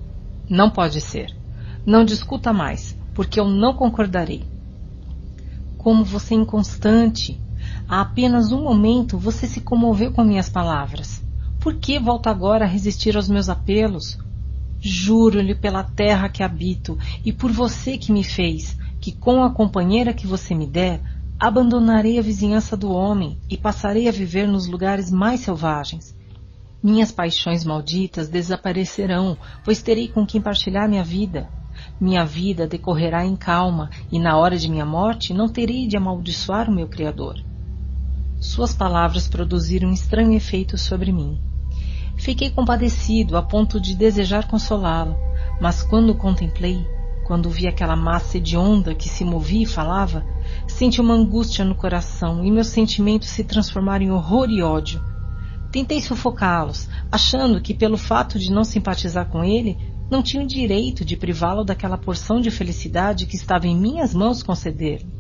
não 0.47 0.69
pode 0.69 1.01
ser. 1.01 1.35
Não 1.83 2.06
discuta 2.06 2.53
mais, 2.53 2.95
porque 3.15 3.40
eu 3.40 3.47
não 3.47 3.74
concordarei. 3.74 4.55
Como 5.85 6.03
você 6.03 6.34
é 6.34 6.38
inconstante. 6.38 7.40
Há 7.88 8.01
apenas 8.01 8.51
um 8.51 8.64
momento 8.64 9.19
você 9.19 9.46
se 9.46 9.62
comoveu 9.62 10.12
com 10.12 10.24
minhas 10.24 10.50
palavras. 10.50 11.24
Por 11.60 11.76
que 11.76 12.00
volta 12.00 12.32
agora 12.32 12.66
a 12.66 12.68
resistir 12.68 13.16
aos 13.16 13.30
meus 13.30 13.50
apelos? 13.50 14.18
Juro-lhe 14.80 15.53
pela 15.53 15.84
terra 15.84 16.28
que 16.28 16.42
habito 16.42 16.98
e 17.24 17.32
por 17.32 17.51
você 17.51 18.00
que 18.00 18.12
me 18.12 18.24
fez, 18.24 18.76
que 19.00 19.12
com 19.12 19.44
a 19.44 19.51
companheira 19.51 20.12
que 20.12 20.26
você 20.26 20.56
me 20.56 20.66
der, 20.66 21.03
abandonarei 21.40 22.18
a 22.18 22.24
vizinhança 22.24 22.76
do 22.76 22.92
homem 22.92 23.38
e 23.48 23.56
passarei 23.56 24.10
a 24.10 24.12
viver 24.12 24.48
nos 24.48 24.66
lugares 24.66 25.12
mais 25.12 25.42
selvagens. 25.42 26.16
Minhas 26.82 27.12
paixões 27.12 27.64
malditas 27.64 28.28
desaparecerão, 28.28 29.38
pois 29.64 29.84
terei 29.84 30.08
com 30.08 30.26
quem 30.26 30.42
partilhar 30.42 30.90
minha 30.90 31.03
vida. 31.03 31.48
Minha 32.00 32.26
vida 32.26 32.68
decorrerá 32.68 33.26
em 33.26 33.35
calma, 33.35 33.90
e 34.12 34.19
na 34.19 34.38
hora 34.38 34.58
de 34.58 34.69
minha 34.69 34.85
morte 34.85 35.34
não 35.34 35.48
terei 35.48 35.88
de 35.88 35.96
amaldiçoar 35.96 36.69
o 36.69 36.74
meu 36.74 36.88
Criador. 36.88 37.44
Suas 38.40 38.74
palavras 38.74 39.28
produziram 39.28 39.90
um 39.90 39.94
estranho 39.94 40.34
efeito 40.34 40.78
sobre 40.78 41.12
mim. 41.12 41.40
Fiquei 42.18 42.50
compadecido 42.50 43.38
a 43.38 43.42
ponto 43.42 43.80
de 43.80 43.96
desejar 43.96 44.48
consolá-lo, 44.48 45.16
mas 45.60 45.84
quando 45.84 46.12
o 46.12 46.16
contemplei, 46.16 46.85
quando 47.26 47.50
vi 47.50 47.68
aquela 47.68 47.96
massa 47.96 48.38
hedionda 48.38 48.94
que 48.94 49.10
se 49.10 49.26
movia 49.26 49.64
e 49.64 49.66
falava, 49.66 50.24
senti 50.68 51.01
uma 51.01 51.14
angústia 51.14 51.66
no 51.66 51.76
coração 51.76 52.46
e 52.46 52.51
meus 52.51 52.68
sentimentos 52.68 53.30
se 53.30 53.44
transformaram 53.44 54.06
em 54.06 54.12
horror 54.12 54.50
e 54.50 54.62
ódio. 54.62 55.01
Tentei 55.72 56.00
sufocá-los, 56.01 56.88
achando 57.12 57.60
que 57.60 57.74
pelo 57.74 57.98
fato 57.98 58.40
de 58.40 58.51
não 58.51 58.64
simpatizar 58.64 59.26
com 59.28 59.44
ele, 59.44 59.78
não 60.10 60.22
tinha 60.22 60.44
o 60.44 60.48
direito 60.48 61.04
de 61.04 61.18
privá-lo 61.18 61.64
daquela 61.64 61.98
porção 61.98 62.40
de 62.40 62.52
felicidade 62.52 63.26
que 63.26 63.36
estava 63.36 63.68
em 63.68 63.76
minhas 63.76 64.14
mãos 64.14 64.44
conceder-lhe. 64.44 65.14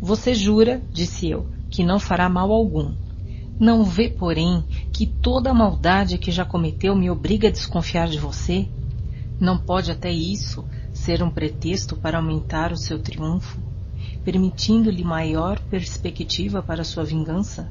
Você 0.00 0.34
jura, 0.34 0.82
disse 0.90 1.28
eu, 1.28 1.46
que 1.70 1.84
não 1.84 2.00
fará 2.00 2.28
mal 2.28 2.50
algum. 2.50 2.94
Não 3.60 3.84
vê, 3.84 4.08
porém, 4.08 4.64
que 4.92 5.06
toda 5.06 5.50
a 5.50 5.54
maldade 5.54 6.18
que 6.18 6.32
já 6.32 6.44
cometeu 6.44 6.96
me 6.96 7.10
obriga 7.10 7.48
a 7.48 7.50
desconfiar 7.50 8.08
de 8.08 8.18
você? 8.18 8.66
Não 9.38 9.58
pode 9.58 9.90
até 9.90 10.10
isso 10.10 10.64
ser 10.92 11.22
um 11.22 11.30
pretexto 11.30 11.96
para 11.96 12.18
aumentar 12.18 12.72
o 12.72 12.76
seu 12.76 12.98
triunfo, 12.98 13.58
permitindo-lhe 14.24 15.04
maior 15.04 15.60
perspectiva 15.70 16.62
para 16.62 16.84
sua 16.84 17.04
vingança? 17.04 17.70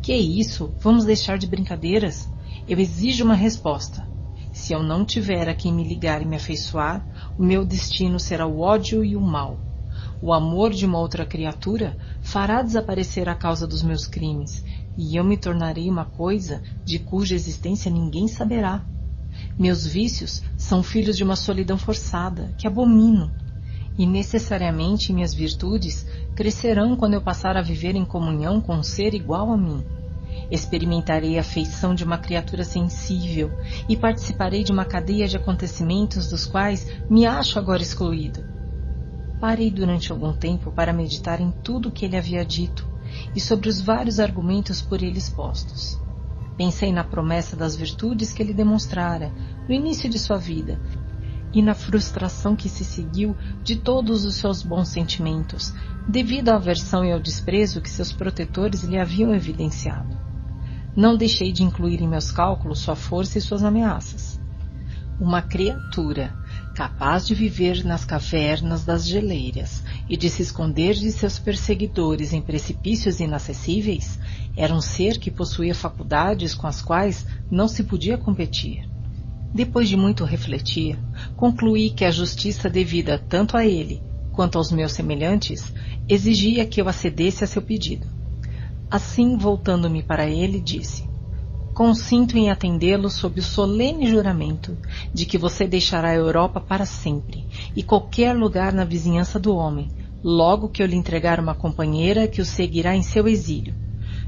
Que 0.00 0.12
é 0.12 0.18
isso? 0.18 0.72
Vamos 0.80 1.04
deixar 1.04 1.36
de 1.38 1.46
brincadeiras? 1.46 2.28
Eu 2.66 2.78
exijo 2.78 3.24
uma 3.24 3.34
resposta. 3.34 4.09
Se 4.52 4.72
eu 4.72 4.82
não 4.82 5.04
tiver 5.04 5.48
a 5.48 5.54
quem 5.54 5.72
me 5.72 5.84
ligar 5.84 6.20
e 6.20 6.24
me 6.24 6.36
afeiçoar, 6.36 7.06
o 7.38 7.42
meu 7.42 7.64
destino 7.64 8.18
será 8.18 8.46
o 8.46 8.60
ódio 8.60 9.04
e 9.04 9.14
o 9.14 9.20
mal. 9.20 9.58
O 10.20 10.32
amor 10.32 10.70
de 10.70 10.84
uma 10.84 10.98
outra 10.98 11.24
criatura 11.24 11.96
fará 12.20 12.60
desaparecer 12.60 13.28
a 13.28 13.34
causa 13.34 13.66
dos 13.66 13.82
meus 13.82 14.06
crimes, 14.06 14.64
e 14.98 15.16
eu 15.16 15.24
me 15.24 15.36
tornarei 15.36 15.88
uma 15.88 16.04
coisa 16.04 16.62
de 16.84 16.98
cuja 16.98 17.34
existência 17.34 17.90
ninguém 17.90 18.28
saberá. 18.28 18.84
Meus 19.58 19.86
vícios 19.86 20.42
são 20.56 20.82
filhos 20.82 21.16
de 21.16 21.24
uma 21.24 21.36
solidão 21.36 21.78
forçada, 21.78 22.52
que 22.58 22.66
abomino, 22.66 23.30
e 23.96 24.06
necessariamente 24.06 25.12
minhas 25.12 25.32
virtudes 25.32 26.06
crescerão 26.34 26.96
quando 26.96 27.14
eu 27.14 27.22
passar 27.22 27.56
a 27.56 27.62
viver 27.62 27.94
em 27.94 28.04
comunhão 28.04 28.60
com 28.60 28.74
um 28.74 28.82
ser 28.82 29.14
igual 29.14 29.52
a 29.52 29.56
mim. 29.56 29.99
Experimentarei 30.50 31.38
a 31.38 31.42
feição 31.42 31.94
de 31.94 32.04
uma 32.04 32.18
criatura 32.18 32.64
sensível 32.64 33.52
e 33.88 33.96
participarei 33.96 34.64
de 34.64 34.72
uma 34.72 34.84
cadeia 34.84 35.28
de 35.28 35.36
acontecimentos 35.36 36.28
dos 36.28 36.46
quais 36.46 36.86
me 37.08 37.26
acho 37.26 37.58
agora 37.58 37.82
excluído. 37.82 38.44
Parei 39.40 39.70
durante 39.70 40.12
algum 40.12 40.32
tempo 40.32 40.70
para 40.70 40.92
meditar 40.92 41.40
em 41.40 41.50
tudo 41.62 41.88
o 41.88 41.92
que 41.92 42.04
ele 42.04 42.16
havia 42.16 42.44
dito 42.44 42.86
e 43.34 43.40
sobre 43.40 43.68
os 43.68 43.80
vários 43.80 44.20
argumentos 44.20 44.82
por 44.82 45.02
ele 45.02 45.18
expostos. 45.18 45.98
Pensei 46.56 46.92
na 46.92 47.02
promessa 47.02 47.56
das 47.56 47.74
virtudes 47.74 48.32
que 48.32 48.42
ele 48.42 48.52
demonstrara 48.52 49.32
no 49.66 49.74
início 49.74 50.10
de 50.10 50.18
sua 50.18 50.36
vida 50.36 50.78
e 51.52 51.60
na 51.60 51.74
frustração 51.74 52.54
que 52.54 52.68
se 52.68 52.84
seguiu 52.84 53.36
de 53.62 53.76
todos 53.76 54.24
os 54.24 54.36
seus 54.36 54.62
bons 54.62 54.88
sentimentos, 54.88 55.72
devido 56.08 56.50
à 56.50 56.56
aversão 56.56 57.04
e 57.04 57.12
ao 57.12 57.20
desprezo 57.20 57.80
que 57.80 57.90
seus 57.90 58.12
protetores 58.12 58.82
lhe 58.82 58.98
haviam 58.98 59.34
evidenciado. 59.34 60.16
Não 60.96 61.16
deixei 61.16 61.52
de 61.52 61.62
incluir 61.62 62.00
em 62.00 62.08
meus 62.08 62.30
cálculos 62.30 62.80
sua 62.80 62.96
força 62.96 63.38
e 63.38 63.40
suas 63.40 63.62
ameaças. 63.62 64.40
Uma 65.20 65.42
criatura 65.42 66.34
capaz 66.74 67.26
de 67.26 67.34
viver 67.34 67.84
nas 67.84 68.04
cavernas 68.04 68.84
das 68.84 69.06
geleiras 69.06 69.82
e 70.08 70.16
de 70.16 70.30
se 70.30 70.42
esconder 70.42 70.94
de 70.94 71.12
seus 71.12 71.38
perseguidores 71.38 72.32
em 72.32 72.40
precipícios 72.40 73.20
inacessíveis, 73.20 74.18
era 74.56 74.74
um 74.74 74.80
ser 74.80 75.18
que 75.18 75.30
possuía 75.30 75.74
faculdades 75.74 76.54
com 76.54 76.66
as 76.66 76.80
quais 76.80 77.26
não 77.50 77.68
se 77.68 77.84
podia 77.84 78.16
competir. 78.16 78.89
Depois 79.52 79.88
de 79.88 79.96
muito 79.96 80.24
refletir, 80.24 80.96
concluí 81.34 81.90
que 81.90 82.04
a 82.04 82.10
justiça 82.10 82.70
devida 82.70 83.18
tanto 83.18 83.56
a 83.56 83.66
ele 83.66 84.00
quanto 84.30 84.56
aos 84.56 84.70
meus 84.70 84.92
semelhantes 84.92 85.72
exigia 86.08 86.64
que 86.64 86.80
eu 86.80 86.88
acedesse 86.88 87.42
a 87.42 87.46
seu 87.48 87.60
pedido. 87.60 88.06
Assim, 88.88 89.36
voltando-me 89.36 90.04
para 90.04 90.28
ele, 90.28 90.60
disse: 90.60 91.10
Consinto 91.74 92.38
em 92.38 92.48
atendê-lo 92.48 93.10
sob 93.10 93.40
o 93.40 93.42
solene 93.42 94.08
juramento 94.08 94.78
de 95.12 95.26
que 95.26 95.36
você 95.36 95.66
deixará 95.66 96.10
a 96.10 96.14
Europa 96.14 96.60
para 96.60 96.86
sempre 96.86 97.44
e 97.74 97.82
qualquer 97.82 98.36
lugar 98.36 98.72
na 98.72 98.84
vizinhança 98.84 99.38
do 99.38 99.56
homem, 99.56 99.90
logo 100.22 100.68
que 100.68 100.80
eu 100.80 100.86
lhe 100.86 100.96
entregar 100.96 101.40
uma 101.40 101.54
companheira 101.54 102.28
que 102.28 102.40
o 102.40 102.46
seguirá 102.46 102.94
em 102.94 103.02
seu 103.02 103.26
exílio. 103.26 103.74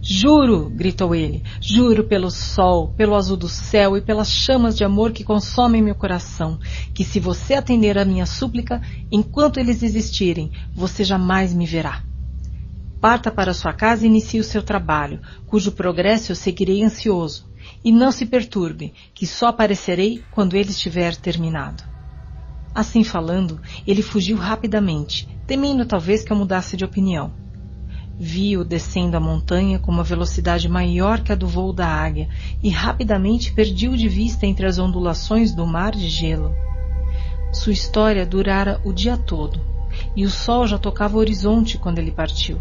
Juro, 0.05 0.69
gritou 0.69 1.15
ele, 1.15 1.45
juro 1.61 2.03
pelo 2.03 2.29
sol, 2.29 2.89
pelo 2.89 3.15
azul 3.15 3.37
do 3.37 3.49
céu 3.49 3.97
e 3.97 4.01
pelas 4.01 4.29
chamas 4.29 4.77
de 4.77 4.83
amor 4.83 5.13
que 5.13 5.23
consomem 5.23 5.81
meu 5.81 5.95
coração, 5.95 6.59
que 6.93 7.05
se 7.05 7.21
você 7.21 7.55
atender 7.55 7.97
à 7.97 8.05
minha 8.05 8.27
súplica, 8.27 8.83
enquanto 9.13 9.61
eles 9.61 9.81
existirem, 9.81 10.51
você 10.75 11.05
jamais 11.05 11.55
me 11.55 11.67
verá. 11.67 12.03
Parta 13.01 13.31
para 13.31 13.55
sua 13.55 13.73
casa 13.73 14.05
e 14.05 14.09
inicie 14.09 14.41
o 14.41 14.45
seu 14.45 14.61
trabalho, 14.61 15.21
cujo 15.47 15.71
progresso 15.71 16.33
eu 16.33 16.37
seguirei 16.37 16.83
ansioso. 16.83 17.47
E 17.85 17.93
não 17.93 18.11
se 18.11 18.27
perturbe, 18.27 18.93
que 19.15 19.25
só 19.25 19.49
aparecerei 19.49 20.25
quando 20.33 20.57
ele 20.57 20.71
estiver 20.71 21.15
terminado. 21.15 21.85
Assim 22.75 23.05
falando, 23.05 23.61
ele 23.87 24.03
fugiu 24.03 24.37
rapidamente, 24.37 25.29
temendo 25.47 25.87
talvez 25.87 26.25
que 26.25 26.33
eu 26.33 26.37
mudasse 26.37 26.77
de 26.77 26.85
opinião. 26.85 27.42
Vi-o 28.19 28.65
descendo 28.65 29.17
a 29.17 29.21
montanha 29.21 29.79
com 29.79 29.91
uma 29.91 30.05
velocidade 30.05 30.69
maior 30.69 31.21
que 31.21 31.33
a 31.33 31.35
do 31.35 31.49
voo 31.49 31.73
da 31.73 31.87
águia 31.89 32.29
e 32.63 32.69
rapidamente 32.69 33.53
perdi-o 33.53 33.97
de 33.97 34.09
vista 34.09 34.47
entre 34.47 34.67
as 34.67 34.79
ondulações 34.79 35.53
do 35.53 35.67
mar 35.67 35.93
de 35.93 36.09
gelo. 36.09 36.55
Sua 37.53 37.73
história 37.73 38.25
durara 38.25 38.81
o 38.85 38.93
dia 38.93 39.17
todo 39.17 39.61
e 40.15 40.25
o 40.25 40.31
sol 40.31 40.67
já 40.67 40.79
tocava 40.79 41.17
o 41.17 41.21
horizonte 41.21 41.79
quando 41.79 41.99
ele 41.99 42.11
partiu. 42.11 42.59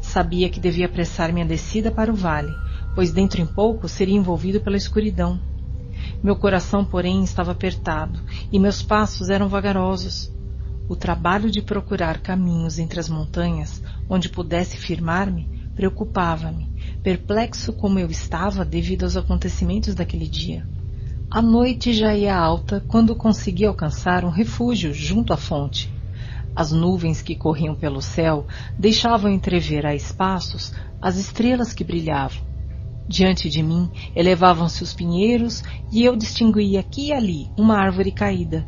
Sabia 0.00 0.48
que 0.48 0.60
devia 0.60 0.86
apressar 0.86 1.32
minha 1.32 1.46
descida 1.46 1.90
para 1.90 2.12
o 2.12 2.16
vale, 2.16 2.52
pois 2.94 3.12
dentro 3.12 3.40
em 3.40 3.46
pouco 3.46 3.88
seria 3.88 4.16
envolvido 4.16 4.60
pela 4.60 4.76
escuridão. 4.76 5.40
Meu 6.22 6.36
coração, 6.36 6.84
porém, 6.84 7.22
estava 7.22 7.52
apertado 7.52 8.20
e 8.50 8.58
meus 8.58 8.82
passos 8.82 9.30
eram 9.30 9.48
vagarosos. 9.48 10.32
O 10.88 10.96
trabalho 10.96 11.50
de 11.50 11.60
procurar 11.60 12.20
caminhos 12.20 12.78
entre 12.78 12.98
as 12.98 13.08
montanhas 13.08 13.82
onde 14.08 14.28
pudesse 14.28 14.76
firmar-me 14.76 15.58
preocupava-me, 15.78 16.68
perplexo 17.04 17.72
como 17.72 18.00
eu 18.00 18.10
estava 18.10 18.64
devido 18.64 19.04
aos 19.04 19.16
acontecimentos 19.16 19.94
daquele 19.94 20.26
dia. 20.26 20.66
A 21.30 21.40
noite 21.40 21.92
já 21.92 22.16
ia 22.16 22.36
alta 22.36 22.82
quando 22.88 23.14
consegui 23.14 23.64
alcançar 23.64 24.24
um 24.24 24.28
refúgio 24.28 24.92
junto 24.92 25.32
à 25.32 25.36
fonte. 25.36 25.88
As 26.56 26.72
nuvens 26.72 27.22
que 27.22 27.36
corriam 27.36 27.76
pelo 27.76 28.02
céu 28.02 28.44
deixavam 28.76 29.30
entrever 29.30 29.86
a 29.86 29.94
espaços 29.94 30.74
as 31.00 31.16
estrelas 31.16 31.72
que 31.72 31.84
brilhavam. 31.84 32.42
Diante 33.06 33.48
de 33.48 33.62
mim 33.62 33.88
elevavam-se 34.16 34.82
os 34.82 34.92
pinheiros 34.92 35.62
e 35.92 36.02
eu 36.02 36.16
distinguia 36.16 36.80
aqui 36.80 37.10
e 37.10 37.12
ali 37.12 37.48
uma 37.56 37.78
árvore 37.78 38.10
caída. 38.10 38.66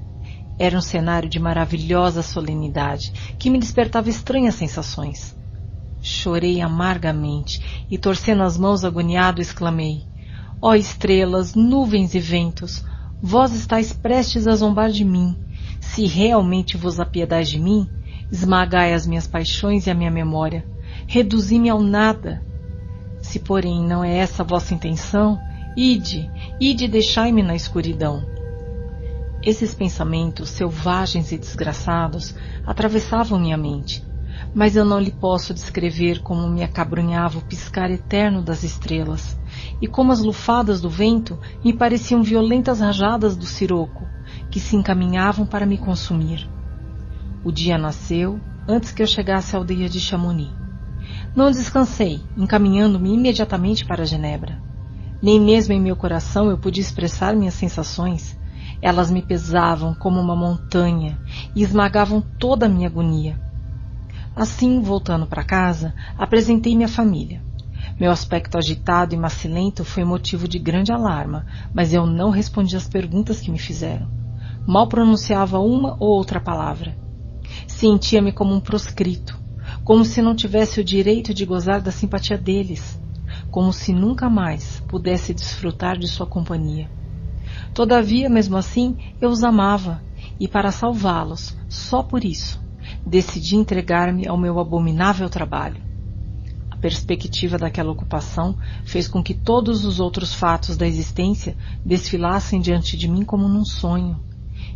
Era 0.60 0.76
um 0.76 0.82
cenário 0.82 1.26
de 1.26 1.40
maravilhosa 1.40 2.20
solenidade 2.20 3.34
que 3.38 3.48
me 3.48 3.58
despertava 3.58 4.10
estranhas 4.10 4.56
sensações. 4.56 5.34
Chorei 6.02 6.60
amargamente 6.60 7.86
e, 7.90 7.96
torcendo 7.96 8.42
as 8.42 8.58
mãos 8.58 8.84
agoniado, 8.84 9.40
exclamei: 9.40 10.02
Ó 10.60 10.72
oh, 10.72 10.74
estrelas, 10.74 11.54
nuvens 11.54 12.14
e 12.14 12.20
ventos, 12.20 12.84
vós 13.22 13.54
estáis 13.54 13.94
prestes 13.94 14.46
a 14.46 14.54
zombar 14.54 14.90
de 14.90 15.02
mim. 15.02 15.34
Se 15.80 16.04
realmente 16.04 16.76
vos 16.76 17.00
apiedais 17.00 17.48
de 17.48 17.58
mim, 17.58 17.88
esmagai 18.30 18.92
as 18.92 19.06
minhas 19.06 19.26
paixões 19.26 19.86
e 19.86 19.90
a 19.90 19.94
minha 19.94 20.10
memória. 20.10 20.66
Reduzi-me 21.06 21.70
ao 21.70 21.80
nada. 21.80 22.44
Se, 23.22 23.38
porém, 23.38 23.82
não 23.82 24.04
é 24.04 24.14
essa 24.14 24.42
a 24.42 24.46
vossa 24.46 24.74
intenção, 24.74 25.38
ide, 25.74 26.30
ide 26.60 26.84
e 26.84 26.88
deixai-me 26.88 27.42
na 27.42 27.54
escuridão. 27.54 28.39
Esses 29.42 29.74
pensamentos 29.74 30.50
selvagens 30.50 31.32
e 31.32 31.38
desgraçados 31.38 32.34
atravessavam 32.66 33.38
minha 33.38 33.56
mente, 33.56 34.02
mas 34.54 34.76
eu 34.76 34.84
não 34.84 35.00
lhe 35.00 35.10
posso 35.10 35.54
descrever 35.54 36.20
como 36.20 36.46
me 36.46 36.62
acabrunhava 36.62 37.38
o 37.38 37.44
piscar 37.46 37.90
eterno 37.90 38.42
das 38.42 38.62
estrelas, 38.62 39.38
e 39.80 39.86
como 39.86 40.12
as 40.12 40.20
lufadas 40.20 40.82
do 40.82 40.90
vento 40.90 41.38
me 41.64 41.72
pareciam 41.72 42.22
violentas 42.22 42.80
rajadas 42.80 43.34
do 43.34 43.46
siroco, 43.46 44.06
que 44.50 44.60
se 44.60 44.76
encaminhavam 44.76 45.46
para 45.46 45.64
me 45.64 45.78
consumir. 45.78 46.46
O 47.42 47.50
dia 47.50 47.78
nasceu 47.78 48.38
antes 48.68 48.92
que 48.92 49.02
eu 49.02 49.06
chegasse 49.06 49.56
à 49.56 49.58
aldeia 49.58 49.88
de 49.88 50.00
Chamonix. 50.00 50.52
Não 51.34 51.50
descansei, 51.50 52.20
encaminhando-me 52.36 53.14
imediatamente 53.14 53.86
para 53.86 54.04
Genebra. 54.04 54.60
Nem 55.22 55.40
mesmo 55.40 55.72
em 55.72 55.80
meu 55.80 55.96
coração 55.96 56.50
eu 56.50 56.58
pude 56.58 56.80
expressar 56.80 57.34
minhas 57.34 57.54
sensações, 57.54 58.38
elas 58.82 59.10
me 59.10 59.20
pesavam 59.20 59.94
como 59.94 60.20
uma 60.20 60.34
montanha 60.34 61.18
e 61.54 61.62
esmagavam 61.62 62.20
toda 62.20 62.66
a 62.66 62.68
minha 62.68 62.88
agonia. 62.88 63.38
Assim, 64.34 64.80
voltando 64.80 65.26
para 65.26 65.44
casa, 65.44 65.94
apresentei-me 66.16 66.84
à 66.84 66.88
família. 66.88 67.42
Meu 67.98 68.10
aspecto 68.10 68.56
agitado 68.56 69.14
e 69.14 69.18
macilento 69.18 69.84
foi 69.84 70.04
motivo 70.04 70.48
de 70.48 70.58
grande 70.58 70.92
alarma, 70.92 71.44
mas 71.74 71.92
eu 71.92 72.06
não 72.06 72.30
respondi 72.30 72.76
às 72.76 72.88
perguntas 72.88 73.40
que 73.40 73.50
me 73.50 73.58
fizeram. 73.58 74.08
Mal 74.66 74.88
pronunciava 74.88 75.58
uma 75.58 75.96
ou 75.98 76.08
outra 76.08 76.40
palavra. 76.40 76.96
Sentia-me 77.66 78.32
como 78.32 78.54
um 78.54 78.60
proscrito, 78.60 79.38
como 79.84 80.04
se 80.04 80.22
não 80.22 80.34
tivesse 80.34 80.80
o 80.80 80.84
direito 80.84 81.34
de 81.34 81.44
gozar 81.44 81.80
da 81.80 81.90
simpatia 81.90 82.38
deles, 82.38 82.98
como 83.50 83.72
se 83.72 83.92
nunca 83.92 84.30
mais 84.30 84.80
pudesse 84.88 85.34
desfrutar 85.34 85.98
de 85.98 86.06
sua 86.06 86.26
companhia. 86.26 86.99
Todavia, 87.74 88.28
mesmo 88.28 88.56
assim, 88.56 88.96
eu 89.20 89.30
os 89.30 89.42
amava, 89.44 90.02
e 90.38 90.48
para 90.48 90.72
salvá-los, 90.72 91.56
só 91.68 92.02
por 92.02 92.24
isso, 92.24 92.60
decidi 93.06 93.56
entregar-me 93.56 94.26
ao 94.26 94.36
meu 94.36 94.58
abominável 94.58 95.28
trabalho. 95.28 95.80
A 96.70 96.76
perspectiva 96.76 97.58
daquela 97.58 97.90
ocupação 97.90 98.56
fez 98.84 99.06
com 99.06 99.22
que 99.22 99.34
todos 99.34 99.84
os 99.84 100.00
outros 100.00 100.34
fatos 100.34 100.76
da 100.76 100.86
existência 100.86 101.56
desfilassem 101.84 102.60
diante 102.60 102.96
de 102.96 103.06
mim 103.06 103.24
como 103.24 103.48
num 103.48 103.64
sonho, 103.64 104.18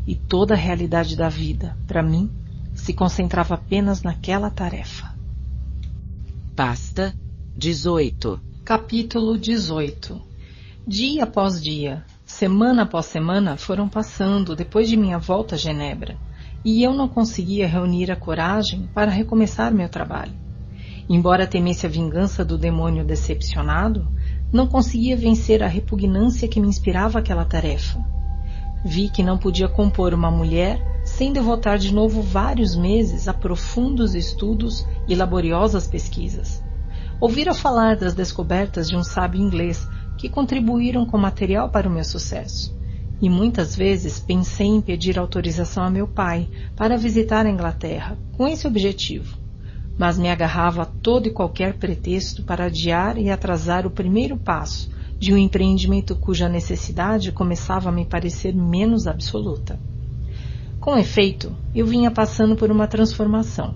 e 0.06 0.14
toda 0.14 0.54
a 0.54 0.56
realidade 0.56 1.16
da 1.16 1.28
vida, 1.28 1.76
para 1.86 2.02
mim, 2.02 2.30
se 2.74 2.92
concentrava 2.92 3.54
apenas 3.54 4.02
naquela 4.02 4.50
tarefa. 4.50 5.14
Pasta 6.54 7.14
18 7.56 8.40
Capítulo 8.64 9.38
18 9.38 10.20
Dia 10.86 11.24
após 11.24 11.62
dia, 11.62 12.04
Semana 12.36 12.82
após 12.82 13.06
semana 13.06 13.56
foram 13.56 13.88
passando 13.88 14.56
depois 14.56 14.88
de 14.88 14.96
minha 14.96 15.20
volta 15.20 15.54
a 15.54 15.58
Genebra, 15.58 16.16
e 16.64 16.82
eu 16.82 16.92
não 16.92 17.06
conseguia 17.06 17.64
reunir 17.64 18.10
a 18.10 18.16
coragem 18.16 18.90
para 18.92 19.08
recomeçar 19.08 19.72
meu 19.72 19.88
trabalho. 19.88 20.32
Embora 21.08 21.46
temesse 21.46 21.86
a 21.86 21.88
vingança 21.88 22.44
do 22.44 22.58
demônio 22.58 23.04
decepcionado, 23.04 24.08
não 24.52 24.66
conseguia 24.66 25.16
vencer 25.16 25.62
a 25.62 25.68
repugnância 25.68 26.48
que 26.48 26.58
me 26.58 26.66
inspirava 26.66 27.20
aquela 27.20 27.44
tarefa. 27.44 28.04
Vi 28.84 29.10
que 29.10 29.22
não 29.22 29.38
podia 29.38 29.68
compor 29.68 30.12
uma 30.12 30.28
mulher 30.28 30.84
sem 31.04 31.32
devotar 31.32 31.78
de 31.78 31.94
novo 31.94 32.20
vários 32.20 32.74
meses 32.74 33.28
a 33.28 33.32
profundos 33.32 34.12
estudos 34.12 34.84
e 35.06 35.14
laboriosas 35.14 35.86
pesquisas. 35.86 36.60
Ouvira 37.20 37.54
falar 37.54 37.96
das 37.96 38.12
descobertas 38.12 38.88
de 38.88 38.96
um 38.96 39.04
sábio 39.04 39.40
inglês 39.40 39.86
que 40.24 40.30
contribuíram 40.30 41.04
com 41.04 41.18
material 41.18 41.68
para 41.68 41.86
o 41.86 41.92
meu 41.92 42.02
sucesso. 42.02 42.74
E 43.20 43.28
muitas 43.28 43.76
vezes 43.76 44.18
pensei 44.18 44.68
em 44.68 44.80
pedir 44.80 45.18
autorização 45.18 45.84
a 45.84 45.90
meu 45.90 46.08
pai 46.08 46.48
para 46.74 46.96
visitar 46.96 47.44
a 47.44 47.50
Inglaterra, 47.50 48.16
com 48.32 48.48
esse 48.48 48.66
objetivo. 48.66 49.36
Mas 49.98 50.16
me 50.16 50.30
agarrava 50.30 50.80
a 50.80 50.86
todo 50.86 51.26
e 51.26 51.30
qualquer 51.30 51.74
pretexto 51.74 52.42
para 52.42 52.64
adiar 52.64 53.18
e 53.18 53.28
atrasar 53.28 53.86
o 53.86 53.90
primeiro 53.90 54.38
passo 54.38 54.90
de 55.18 55.30
um 55.34 55.36
empreendimento 55.36 56.16
cuja 56.16 56.48
necessidade 56.48 57.30
começava 57.30 57.90
a 57.90 57.92
me 57.92 58.06
parecer 58.06 58.54
menos 58.54 59.06
absoluta. 59.06 59.78
Com 60.80 60.96
efeito, 60.96 61.54
eu 61.74 61.84
vinha 61.84 62.10
passando 62.10 62.56
por 62.56 62.70
uma 62.70 62.86
transformação. 62.86 63.74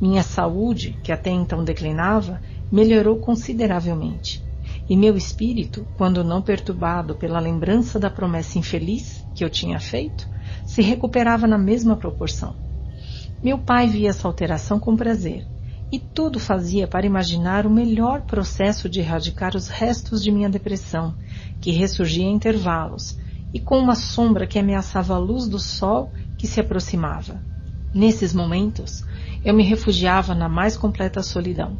Minha 0.00 0.24
saúde, 0.24 0.98
que 1.04 1.12
até 1.12 1.30
então 1.30 1.62
declinava, 1.62 2.40
melhorou 2.68 3.18
consideravelmente 3.18 4.47
e 4.88 4.96
meu 4.96 5.16
espírito, 5.16 5.86
quando 5.96 6.24
não 6.24 6.40
perturbado 6.40 7.14
pela 7.14 7.38
lembrança 7.38 7.98
da 7.98 8.08
promessa 8.08 8.58
infeliz 8.58 9.26
que 9.34 9.44
eu 9.44 9.50
tinha 9.50 9.78
feito, 9.78 10.26
se 10.64 10.80
recuperava 10.80 11.46
na 11.46 11.58
mesma 11.58 11.96
proporção. 11.96 12.56
Meu 13.42 13.58
pai 13.58 13.86
via 13.86 14.10
essa 14.10 14.26
alteração 14.26 14.80
com 14.80 14.96
prazer 14.96 15.46
e 15.92 15.98
tudo 15.98 16.40
fazia 16.40 16.86
para 16.86 17.06
imaginar 17.06 17.66
o 17.66 17.70
melhor 17.70 18.22
processo 18.22 18.88
de 18.88 19.00
erradicar 19.00 19.56
os 19.56 19.68
restos 19.68 20.22
de 20.22 20.30
minha 20.30 20.48
depressão, 20.48 21.14
que 21.60 21.70
ressurgia 21.70 22.24
em 22.24 22.34
intervalos 22.34 23.16
e 23.52 23.60
com 23.60 23.78
uma 23.78 23.94
sombra 23.94 24.46
que 24.46 24.58
ameaçava 24.58 25.14
a 25.14 25.18
luz 25.18 25.48
do 25.48 25.58
sol 25.58 26.12
que 26.36 26.46
se 26.46 26.60
aproximava. 26.60 27.42
Nesses 27.94 28.34
momentos, 28.34 29.02
eu 29.44 29.54
me 29.54 29.62
refugiava 29.62 30.34
na 30.34 30.48
mais 30.48 30.76
completa 30.76 31.22
solidão. 31.22 31.78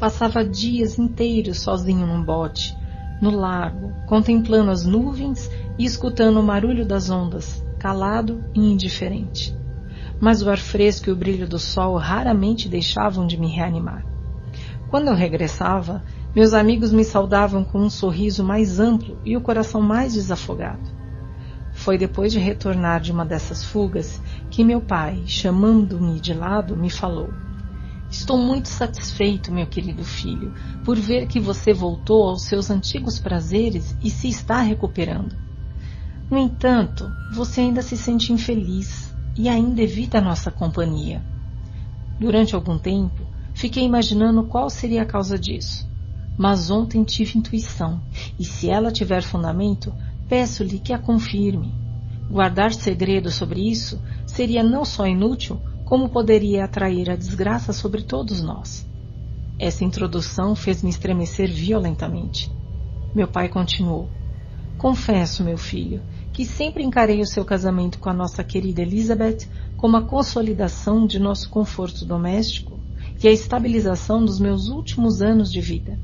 Passava 0.00 0.42
dias 0.42 0.98
inteiros 0.98 1.60
sozinho 1.60 2.06
num 2.06 2.24
bote, 2.24 2.74
no 3.20 3.30
lago, 3.30 3.92
contemplando 4.06 4.70
as 4.70 4.86
nuvens 4.86 5.50
e 5.78 5.84
escutando 5.84 6.40
o 6.40 6.42
barulho 6.42 6.86
das 6.86 7.10
ondas, 7.10 7.62
calado 7.78 8.42
e 8.54 8.60
indiferente. 8.60 9.54
Mas 10.18 10.40
o 10.40 10.48
ar 10.48 10.56
fresco 10.56 11.10
e 11.10 11.12
o 11.12 11.16
brilho 11.16 11.46
do 11.46 11.58
sol 11.58 11.98
raramente 11.98 12.66
deixavam 12.66 13.26
de 13.26 13.36
me 13.36 13.48
reanimar. 13.48 14.02
Quando 14.88 15.08
eu 15.08 15.14
regressava, 15.14 16.02
meus 16.34 16.54
amigos 16.54 16.94
me 16.94 17.04
saudavam 17.04 17.62
com 17.62 17.78
um 17.78 17.90
sorriso 17.90 18.42
mais 18.42 18.80
amplo 18.80 19.20
e 19.22 19.36
o 19.36 19.42
coração 19.42 19.82
mais 19.82 20.14
desafogado. 20.14 20.80
Foi 21.72 21.98
depois 21.98 22.32
de 22.32 22.38
retornar 22.38 23.02
de 23.02 23.12
uma 23.12 23.26
dessas 23.26 23.62
fugas 23.62 24.18
que 24.50 24.64
meu 24.64 24.80
pai, 24.80 25.24
chamando-me 25.26 26.18
de 26.18 26.32
lado, 26.32 26.74
me 26.74 26.88
falou: 26.88 27.28
Estou 28.10 28.36
muito 28.36 28.68
satisfeito, 28.68 29.52
meu 29.52 29.66
querido 29.66 30.04
filho, 30.04 30.52
por 30.84 30.98
ver 30.98 31.26
que 31.26 31.38
você 31.38 31.72
voltou 31.72 32.28
aos 32.28 32.42
seus 32.42 32.70
antigos 32.70 33.18
prazeres 33.18 33.96
e 34.02 34.10
se 34.10 34.28
está 34.28 34.60
recuperando. 34.60 35.36
No 36.30 36.36
entanto, 36.36 37.10
você 37.32 37.60
ainda 37.60 37.82
se 37.82 37.96
sente 37.96 38.32
infeliz 38.32 39.14
e 39.36 39.48
ainda 39.48 39.82
evita 39.82 40.18
a 40.18 40.22
nossa 40.22 40.50
companhia. 40.50 41.22
Durante 42.18 42.54
algum 42.54 42.78
tempo, 42.78 43.24
fiquei 43.54 43.84
imaginando 43.84 44.44
qual 44.44 44.68
seria 44.68 45.02
a 45.02 45.06
causa 45.06 45.38
disso 45.38 45.90
mas 46.40 46.70
ontem 46.70 47.04
tive 47.04 47.38
intuição, 47.38 48.00
e 48.38 48.46
se 48.46 48.70
ela 48.70 48.90
tiver 48.90 49.22
fundamento, 49.22 49.92
peço-lhe 50.26 50.78
que 50.78 50.90
a 50.90 50.98
confirme. 50.98 51.70
Guardar 52.30 52.72
segredo 52.72 53.30
sobre 53.30 53.68
isso 53.68 54.00
seria 54.24 54.62
não 54.62 54.82
só 54.82 55.06
inútil, 55.06 55.60
como 55.90 56.08
poderia 56.08 56.64
atrair 56.64 57.10
a 57.10 57.16
desgraça 57.16 57.72
sobre 57.72 58.02
todos 58.02 58.40
nós. 58.40 58.86
Essa 59.58 59.84
introdução 59.84 60.54
fez-me 60.54 60.88
estremecer 60.88 61.52
violentamente. 61.52 62.48
Meu 63.12 63.26
pai 63.26 63.48
continuou: 63.48 64.08
Confesso, 64.78 65.42
meu 65.42 65.58
filho, 65.58 66.00
que 66.32 66.44
sempre 66.44 66.84
encarei 66.84 67.20
o 67.20 67.26
seu 67.26 67.44
casamento 67.44 67.98
com 67.98 68.08
a 68.08 68.14
nossa 68.14 68.44
querida 68.44 68.82
Elizabeth 68.82 69.48
como 69.76 69.96
a 69.96 70.02
consolidação 70.02 71.08
de 71.08 71.18
nosso 71.18 71.50
conforto 71.50 72.04
doméstico 72.04 72.78
e 73.20 73.26
a 73.26 73.32
estabilização 73.32 74.24
dos 74.24 74.38
meus 74.38 74.68
últimos 74.68 75.20
anos 75.20 75.50
de 75.50 75.60
vida. 75.60 75.98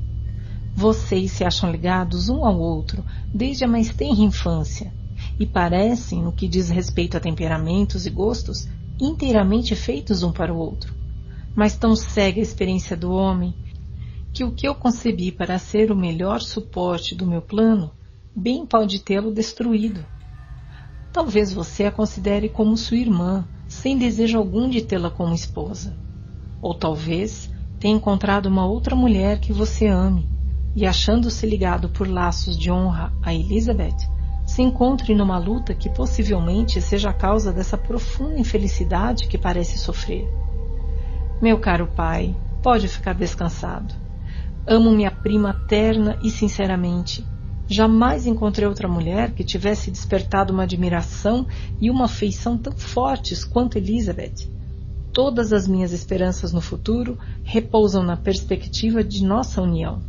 Vocês 0.75 1.31
se 1.31 1.45
acham 1.45 1.71
ligados 1.71 2.27
um 2.27 2.43
ao 2.43 2.59
outro 2.59 3.05
desde 3.33 3.63
a 3.63 3.69
mais 3.69 3.87
tenra 3.93 4.21
infância 4.21 4.91
e 5.39 5.45
parecem, 5.45 6.21
no 6.21 6.33
que 6.33 6.45
diz 6.45 6.67
respeito 6.67 7.15
a 7.15 7.21
temperamentos 7.21 8.05
e 8.05 8.09
gostos, 8.09 8.67
inteiramente 8.99 9.75
feitos 9.75 10.23
um 10.23 10.31
para 10.31 10.53
o 10.53 10.57
outro. 10.57 10.93
Mas 11.55 11.77
tão 11.77 11.95
cega 11.95 12.39
a 12.39 12.43
experiência 12.43 12.95
do 12.95 13.11
homem 13.11 13.53
que 14.33 14.43
o 14.43 14.51
que 14.51 14.67
eu 14.67 14.75
concebi 14.75 15.31
para 15.31 15.57
ser 15.57 15.91
o 15.91 15.95
melhor 15.95 16.41
suporte 16.41 17.15
do 17.15 17.25
meu 17.25 17.41
plano 17.41 17.91
bem 18.35 18.65
pode 18.65 18.99
tê-lo 18.99 19.31
destruído. 19.31 20.05
Talvez 21.11 21.51
você 21.51 21.85
a 21.85 21.91
considere 21.91 22.47
como 22.47 22.77
sua 22.77 22.97
irmã, 22.97 23.47
sem 23.67 23.97
desejo 23.97 24.37
algum 24.37 24.69
de 24.69 24.81
tê-la 24.81 25.09
como 25.09 25.33
esposa. 25.33 25.97
Ou 26.61 26.75
talvez 26.75 27.51
tenha 27.79 27.95
encontrado 27.95 28.45
uma 28.45 28.67
outra 28.67 28.95
mulher 28.95 29.39
que 29.39 29.51
você 29.51 29.87
ame 29.87 30.29
e 30.75 30.85
achando-se 30.85 31.45
ligado 31.47 31.89
por 31.89 32.07
laços 32.07 32.55
de 32.55 32.71
honra 32.71 33.11
a 33.23 33.33
Elizabeth, 33.33 33.97
se 34.47 34.61
encontre 34.61 35.13
numa 35.13 35.37
luta 35.37 35.75
que 35.75 35.89
possivelmente 35.89 36.81
seja 36.81 37.09
a 37.09 37.13
causa 37.13 37.51
dessa 37.51 37.77
profunda 37.77 38.39
infelicidade 38.39 39.27
que 39.27 39.37
parece 39.37 39.77
sofrer. 39.77 40.25
Meu 41.41 41.59
caro 41.59 41.85
pai, 41.85 42.33
pode 42.63 42.87
ficar 42.87 43.13
descansado. 43.13 43.93
Amo 44.65 44.89
minha 44.89 45.11
prima 45.11 45.53
terna 45.67 46.17
e 46.23 46.31
sinceramente. 46.31 47.23
Jamais 47.67 48.25
encontrei 48.25 48.65
outra 48.65 48.87
mulher 48.87 49.31
que 49.33 49.43
tivesse 49.43 49.91
despertado 49.91 50.53
uma 50.53 50.63
admiração 50.63 51.45
e 51.81 51.91
uma 51.91 52.05
afeição 52.05 52.57
tão 52.57 52.71
fortes 52.71 53.43
quanto 53.43 53.77
Elizabeth. 53.77 54.49
Todas 55.11 55.51
as 55.51 55.67
minhas 55.67 55.91
esperanças 55.91 56.53
no 56.53 56.61
futuro 56.61 57.17
repousam 57.43 58.01
na 58.01 58.15
perspectiva 58.15 59.03
de 59.03 59.25
nossa 59.25 59.61
união. 59.61 60.01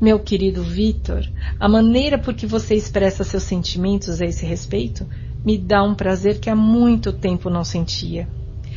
Meu 0.00 0.18
querido 0.18 0.62
Vitor, 0.62 1.28
a 1.58 1.68
maneira 1.68 2.18
por 2.18 2.32
que 2.32 2.46
você 2.46 2.74
expressa 2.74 3.22
seus 3.22 3.42
sentimentos 3.42 4.22
a 4.22 4.24
esse 4.24 4.46
respeito 4.46 5.06
me 5.44 5.58
dá 5.58 5.82
um 5.82 5.94
prazer 5.94 6.40
que 6.40 6.48
há 6.48 6.56
muito 6.56 7.12
tempo 7.12 7.50
não 7.50 7.62
sentia. 7.62 8.26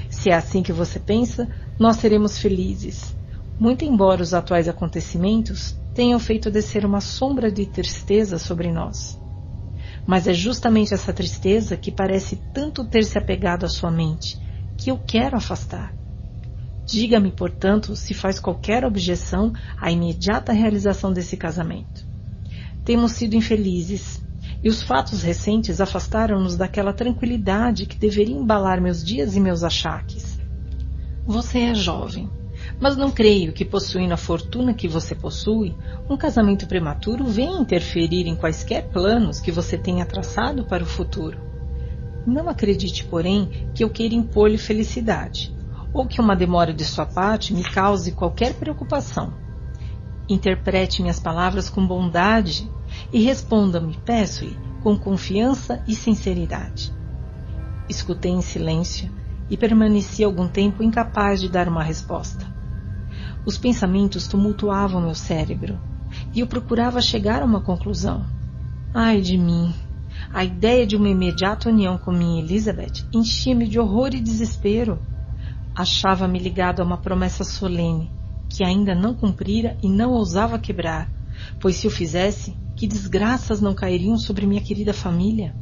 Se 0.09 0.31
é 0.31 0.33
assim 0.33 0.61
que 0.61 0.73
você 0.73 0.99
pensa, 0.99 1.47
nós 1.79 1.95
seremos 1.95 2.38
felizes. 2.38 3.15
Muito 3.57 3.85
embora 3.85 4.22
os 4.22 4.33
atuais 4.33 4.67
acontecimentos 4.67 5.73
tenham 5.95 6.19
feito 6.19 6.51
descer 6.51 6.85
uma 6.85 6.99
sombra 6.99 7.49
de 7.49 7.67
tristeza 7.67 8.38
sobre 8.38 8.69
nós. 8.69 9.17
Mas 10.06 10.27
é 10.27 10.33
justamente 10.33 10.93
essa 10.93 11.13
tristeza 11.13 11.77
que 11.77 11.89
parece 11.89 12.35
tanto 12.53 12.83
ter 12.83 13.06
se 13.06 13.17
apegado 13.17 13.65
à 13.65 13.69
sua 13.69 13.89
mente, 13.89 14.38
que 14.77 14.91
eu 14.91 14.97
quero 14.97 15.38
afastar. 15.38 16.03
Diga-me, 16.85 17.32
portanto, 17.32 17.96
se 17.96 18.14
faz 18.14 18.40
qualquer 18.40 18.83
objeção 18.83 19.53
à 19.80 19.90
imediata 19.90 20.51
realização 20.51 21.14
desse 21.14 21.38
casamento. 21.38 22.06
Temos 22.83 23.14
sido 23.14 23.35
infelizes, 23.35 24.22
e 24.62 24.67
os 24.67 24.82
fatos 24.82 25.22
recentes 25.22 25.80
afastaram-nos 25.80 26.58
daquela 26.58 26.92
tranquilidade 26.92 27.85
que 27.85 27.98
deveria 27.98 28.35
embalar 28.35 28.82
meus 28.82 29.03
dias 29.03 29.35
e 29.35 29.40
meus 29.40 29.64
achaques. 29.64 30.38
Você 31.26 31.60
é 31.60 31.74
jovem, 31.74 32.30
mas 32.82 32.98
não 32.98 33.10
creio 33.10 33.53
que, 33.53 33.64
possuindo 33.64 34.14
a 34.14 34.17
fortuna 34.17 34.74
que 34.74 34.88
você 34.88 35.16
possui, 35.16 35.74
um 36.10 36.17
casamento 36.17 36.67
prematuro 36.67 37.24
venha 37.26 37.62
interferir 37.62 38.28
em 38.28 38.35
quaisquer 38.35 38.90
planos 38.90 39.40
que 39.40 39.51
você 39.51 39.78
tenha 39.78 40.06
traçado 40.06 40.66
para 40.66 40.83
o 40.83 40.88
futuro. 40.88 41.40
Não 42.28 42.49
acredite, 42.49 43.06
porém, 43.06 43.49
que 43.74 43.83
eu 43.85 43.90
queira 43.90 44.16
impor-lhe 44.16 44.58
felicidade 44.58 45.53
ou 45.93 46.08
que 46.08 46.19
uma 46.19 46.35
demora 46.35 46.74
de 46.74 46.83
sua 46.83 47.06
parte 47.06 47.53
me 47.53 47.63
cause 47.63 48.11
qualquer 48.11 48.56
preocupação. 48.56 49.33
Interprete 50.27 51.01
minhas 51.01 51.19
palavras 51.19 51.69
com 51.69 51.85
bondade 51.85 52.69
e 53.11 53.22
responda-me, 53.22 53.97
peço-lhe, 54.03 54.58
com 54.81 54.97
confiança 54.97 55.83
e 55.88 55.93
sinceridade. 55.93 56.93
Escutei 57.88 58.31
em 58.31 58.42
silêncio 58.42 59.11
e 59.49 59.58
permaneci 59.58 60.24
algum 60.24 60.47
tempo 60.47 60.81
incapaz 60.81 61.42
de 61.42 61.49
dar 61.49 61.67
uma 61.67 61.83
resposta. 61.83 62.45
Os 63.45 63.58
pensamentos 63.58 64.27
tumultuavam 64.27 65.01
meu 65.01 65.13
cérebro 65.13 65.79
e 66.33 66.40
eu 66.40 66.47
procurava 66.47 67.01
chegar 67.01 67.42
a 67.42 67.45
uma 67.45 67.61
conclusão. 67.61 68.26
Ai 68.93 69.22
de 69.22 69.38
mim! 69.38 69.74
A 70.33 70.43
ideia 70.43 70.88
de 70.88 70.95
uma 70.95 71.09
imediata 71.09 71.69
união 71.69 71.97
com 71.97 72.11
minha 72.11 72.42
Elizabeth 72.42 73.06
enchia-me 73.13 73.67
de 73.67 73.79
horror 73.79 74.09
e 74.13 74.22
desespero. 74.22 74.99
Achava-me 75.75 76.38
ligado 76.38 76.81
a 76.81 76.85
uma 76.85 76.97
promessa 76.97 77.43
solene, 77.43 78.11
que 78.47 78.63
ainda 78.63 78.93
não 78.93 79.15
cumprira 79.15 79.75
e 79.81 79.89
não 79.89 80.11
ousava 80.11 80.59
quebrar, 80.59 81.11
pois 81.59 81.77
se 81.77 81.88
o 81.88 81.91
fizesse, 81.91 82.56
que 82.75 82.88
desgraças 82.88 83.59
não 83.59 83.73
cairiam 83.73 84.17
sobre 84.17 84.45
minha 84.45 84.61
querida 84.61 84.93
família? 84.93 85.56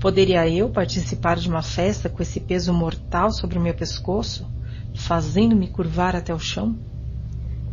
Poderia 0.00 0.48
eu 0.48 0.70
participar 0.70 1.36
de 1.36 1.48
uma 1.48 1.62
festa 1.62 2.08
com 2.08 2.22
esse 2.22 2.40
peso 2.40 2.72
mortal 2.72 3.30
sobre 3.30 3.58
o 3.58 3.60
meu 3.60 3.74
pescoço, 3.74 4.50
fazendo-me 4.94 5.68
curvar 5.68 6.16
até 6.16 6.34
o 6.34 6.38
chão? 6.38 6.78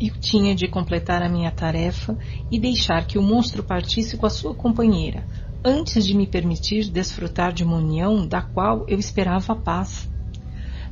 Eu 0.02 0.12
tinha 0.20 0.54
de 0.54 0.68
completar 0.68 1.22
a 1.22 1.30
minha 1.30 1.52
tarefa 1.52 2.18
e 2.52 2.60
deixar 2.60 3.06
que 3.06 3.18
o 3.18 3.22
monstro 3.22 3.64
partisse 3.64 4.18
com 4.18 4.26
a 4.26 4.30
sua 4.30 4.54
companheira, 4.54 5.26
antes 5.64 6.06
de 6.06 6.14
me 6.14 6.28
permitir 6.28 6.90
desfrutar 6.90 7.54
de 7.54 7.64
uma 7.64 7.78
união 7.78 8.28
da 8.28 8.42
qual 8.42 8.86
eu 8.88 9.00
esperava 9.00 9.54
a 9.54 9.56
paz. 9.56 10.12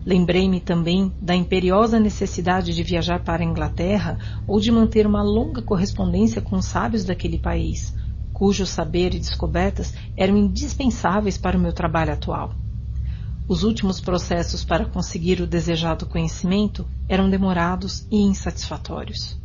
Lembrei-me 0.05 0.59
também 0.59 1.13
da 1.21 1.35
imperiosa 1.35 1.99
necessidade 1.99 2.73
de 2.73 2.83
viajar 2.83 3.23
para 3.23 3.43
a 3.43 3.45
Inglaterra 3.45 4.17
ou 4.47 4.59
de 4.59 4.71
manter 4.71 5.05
uma 5.05 5.21
longa 5.21 5.61
correspondência 5.61 6.41
com 6.41 6.55
os 6.55 6.65
sábios 6.65 7.05
daquele 7.05 7.37
país, 7.37 7.93
cujo 8.33 8.65
saber 8.65 9.13
e 9.13 9.19
descobertas 9.19 9.93
eram 10.17 10.35
indispensáveis 10.35 11.37
para 11.37 11.55
o 11.55 11.61
meu 11.61 11.71
trabalho 11.71 12.13
atual. 12.13 12.55
Os 13.47 13.63
últimos 13.63 13.99
processos 13.99 14.63
para 14.63 14.85
conseguir 14.85 15.39
o 15.41 15.45
desejado 15.45 16.07
conhecimento 16.07 16.87
eram 17.07 17.29
demorados 17.29 18.07
e 18.09 18.17
insatisfatórios. 18.21 19.39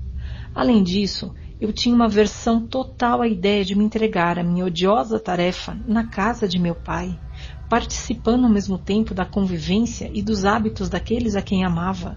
Além 0.55 0.83
disso, 0.83 1.35
eu 1.60 1.72
tinha 1.72 1.94
uma 1.94 2.06
aversão 2.06 2.67
total 2.67 3.21
à 3.21 3.28
ideia 3.28 3.65
de 3.65 3.74
me 3.74 3.85
entregar 3.85 4.39
à 4.39 4.42
minha 4.42 4.65
odiosa 4.65 5.19
tarefa 5.19 5.76
na 5.87 6.08
casa 6.08 6.49
de 6.49 6.58
meu 6.58 6.74
pai, 6.74 7.19
participando 7.68 8.44
ao 8.44 8.50
mesmo 8.50 8.78
tempo 8.78 9.12
da 9.12 9.24
convivência 9.24 10.10
e 10.12 10.22
dos 10.22 10.44
hábitos 10.44 10.88
daqueles 10.88 11.34
a 11.34 11.42
quem 11.42 11.65
amava. 11.65 12.16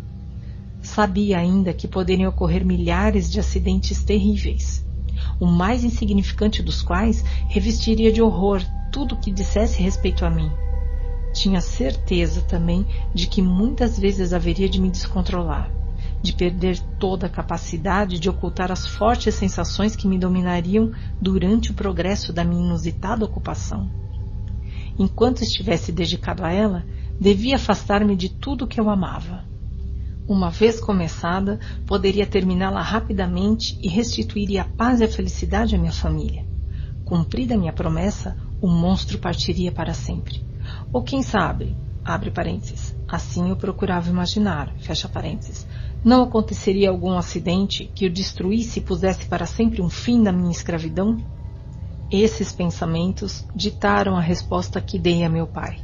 Sabia 0.82 1.40
ainda 1.40 1.74
que 1.74 1.88
poderiam 1.88 2.30
ocorrer 2.30 2.64
milhares 2.66 3.30
de 3.30 3.40
acidentes 3.40 4.04
terríveis, 4.04 4.86
o 5.40 5.46
mais 5.46 5.84
insignificante 5.84 6.62
dos 6.62 6.82
quais 6.82 7.24
revestiria 7.48 8.12
de 8.12 8.22
horror 8.22 8.62
tudo 8.92 9.16
o 9.16 9.18
que 9.18 9.32
dissesse 9.32 9.82
respeito 9.82 10.24
a 10.24 10.30
mim. 10.30 10.52
Tinha 11.34 11.62
certeza 11.62 12.42
também 12.42 12.86
de 13.14 13.28
que 13.28 13.42
muitas 13.42 14.00
vezes 14.00 14.34
haveria 14.34 14.70
de 14.70 14.80
me 14.80 14.90
descontrolar, 14.90 15.70
de 16.22 16.34
perder 16.34 16.80
toda 17.00 17.28
a 17.28 17.30
capacidade 17.30 18.20
de 18.20 18.30
ocultar 18.30 18.72
as 18.72 18.88
fortes 18.88 19.36
sensações 19.36 19.96
que 19.96 20.08
me 20.08 20.18
dominariam 20.18 20.92
durante 21.20 21.72
o 21.72 21.74
progresso 21.74 22.32
da 22.32 22.44
minha 22.44 22.66
inusitada 22.66 23.26
ocupação 23.26 23.90
enquanto 25.00 25.42
estivesse 25.42 25.92
dedicado 25.92 26.44
a 26.44 26.52
ela, 26.52 26.86
devia 27.20 27.56
afastar-me 27.56 28.16
de 28.16 28.30
tudo 28.30 28.68
que 28.68 28.80
eu 28.80 28.90
amava. 28.90 29.46
Uma 30.28 30.52
vez 30.52 30.80
começada, 30.80 31.60
poderia 31.88 32.28
terminá-la 32.28 32.82
rapidamente 32.82 33.80
e 33.82 33.88
restituiria 33.88 34.62
a 34.62 34.66
paz 34.66 35.00
e 35.00 35.06
a 35.06 35.08
felicidade 35.08 35.74
à 35.74 35.80
minha 35.80 35.92
família. 35.92 36.46
Cumprida 37.04 37.58
minha 37.58 37.74
promessa, 37.74 38.38
o 38.62 38.68
monstro 38.68 39.18
partiria 39.18 39.72
para 39.72 39.94
sempre. 39.94 40.44
Ou 40.94 41.02
quem 41.02 41.24
sabe, 41.24 41.76
abre 42.06 42.30
parênteses, 42.30 42.96
assim 43.08 43.50
eu 43.50 43.56
procurava 43.56 44.10
imaginar, 44.10 44.72
fecha 44.80 45.08
parênteses, 45.08 45.66
não 46.04 46.24
aconteceria 46.24 46.90
algum 46.90 47.18
acidente 47.18 47.92
que 47.96 48.06
o 48.06 48.14
destruísse 48.14 48.80
e 48.80 48.84
pusesse 48.84 49.26
para 49.26 49.46
sempre 49.46 49.82
um 49.82 49.90
fim 49.90 50.22
na 50.22 50.32
minha 50.32 50.52
escravidão? 50.52 51.18
Esses 52.12 52.52
pensamentos 52.52 53.46
ditaram 53.54 54.18
a 54.18 54.22
resposta 54.22 54.82
que 54.82 54.98
dei 54.98 55.24
a 55.24 55.30
meu 55.30 55.46
pai. 55.46 55.78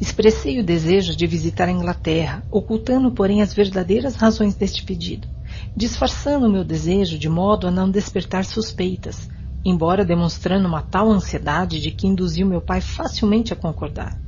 Expressei 0.00 0.58
o 0.58 0.64
desejo 0.64 1.16
de 1.16 1.28
visitar 1.28 1.68
a 1.68 1.72
Inglaterra, 1.72 2.42
ocultando, 2.50 3.12
porém, 3.12 3.40
as 3.40 3.54
verdadeiras 3.54 4.16
razões 4.16 4.56
deste 4.56 4.82
pedido, 4.82 5.28
disfarçando 5.76 6.50
meu 6.50 6.64
desejo 6.64 7.16
de 7.16 7.28
modo 7.28 7.68
a 7.68 7.70
não 7.70 7.88
despertar 7.88 8.44
suspeitas, 8.44 9.28
embora 9.64 10.04
demonstrando 10.04 10.66
uma 10.66 10.82
tal 10.82 11.08
ansiedade 11.08 11.80
de 11.80 11.92
que 11.92 12.08
induziu 12.08 12.44
meu 12.44 12.60
pai 12.60 12.80
facilmente 12.80 13.52
a 13.52 13.56
concordar. 13.56 14.18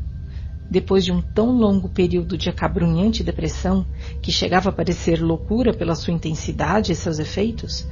Depois 0.71 1.05
de 1.05 1.11
um 1.11 1.21
tão 1.21 1.51
longo 1.51 1.89
período 1.89 2.39
de 2.39 2.49
acabrunhante 2.49 3.25
depressão, 3.25 3.85
que 4.23 4.31
chegava 4.31 4.69
a 4.69 4.73
parecer 4.73 5.21
loucura 5.21 5.75
pela 5.75 5.97
sua 5.97 6.15
intensidade 6.15 6.93
e 6.93 6.95
seus 6.95 7.19
efeitos, 7.19 7.89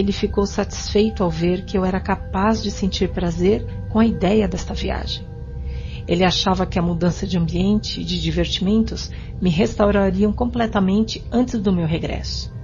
ele 0.00 0.12
ficou 0.12 0.46
satisfeito 0.46 1.22
ao 1.22 1.30
ver 1.30 1.64
que 1.64 1.76
eu 1.76 1.84
era 1.84 2.00
capaz 2.00 2.62
de 2.62 2.70
sentir 2.70 3.08
prazer 3.08 3.66
com 3.88 3.98
a 3.98 4.06
ideia 4.06 4.46
desta 4.46 4.74
viagem. 4.74 5.26
Ele 6.06 6.24
achava 6.24 6.66
que 6.66 6.78
a 6.78 6.82
mudança 6.82 7.26
de 7.26 7.36
ambiente 7.36 8.00
e 8.00 8.04
de 8.04 8.20
divertimentos 8.20 9.10
me 9.40 9.50
restaurariam 9.50 10.32
completamente 10.32 11.24
antes 11.32 11.60
do 11.60 11.72
meu 11.72 11.86
regresso. 11.86 12.54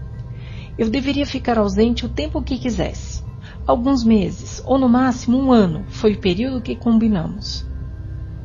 Eu 0.79 0.89
deveria 0.89 1.27
ficar 1.27 1.59
ausente 1.59 2.07
o 2.07 2.09
tempo 2.09 2.43
que 2.43 2.59
quisesse. 2.59 3.23
Alguns 3.67 4.05
meses, 4.05 4.63
ou 4.65 4.79
no 4.79 4.89
máximo 4.89 5.39
um 5.39 5.53
ano, 5.53 5.85
foi 5.89 6.15
o 6.15 6.21
período 6.21 6.63
que 6.63 6.77
combinamos. 6.77 7.67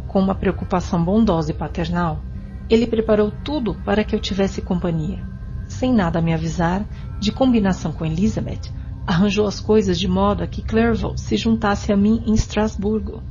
Com 0.08 0.20
uma 0.20 0.36
preocupação 0.36 1.04
bondosa 1.04 1.52
e 1.52 1.54
paternal, 1.54 2.22
ele 2.70 2.88
preparou 2.88 3.32
tudo 3.32 3.76
para 3.76 4.04
que 4.04 4.16
eu 4.16 4.20
tivesse 4.20 4.62
companhia. 4.62 5.24
Sem 5.68 5.94
nada 5.94 6.22
me 6.22 6.34
avisar, 6.34 6.86
de 7.20 7.32
combinação 7.32 7.92
com 7.92 8.06
Elizabeth, 8.06 8.72
arranjou 9.08 9.48
as 9.48 9.62
coisas 9.62 9.98
de 9.98 10.08
modo 10.08 10.44
a 10.44 10.48
que 10.48 10.62
Clerval 10.62 11.18
se 11.18 11.38
juntasse 11.38 11.94
a 11.94 11.98
mim 11.98 12.22
em 12.28 12.34
Estrasburgo. 12.34 13.24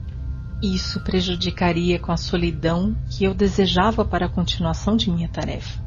Isso 0.63 0.99
prejudicaria 1.01 1.99
com 1.99 2.11
a 2.11 2.17
solidão 2.17 2.97
que 3.11 3.25
eu 3.25 3.35
desejava 3.35 4.03
para 4.03 4.25
a 4.25 4.29
continuação 4.31 4.97
de 4.97 5.11
minha 5.11 5.29
tarefa. 5.29 5.85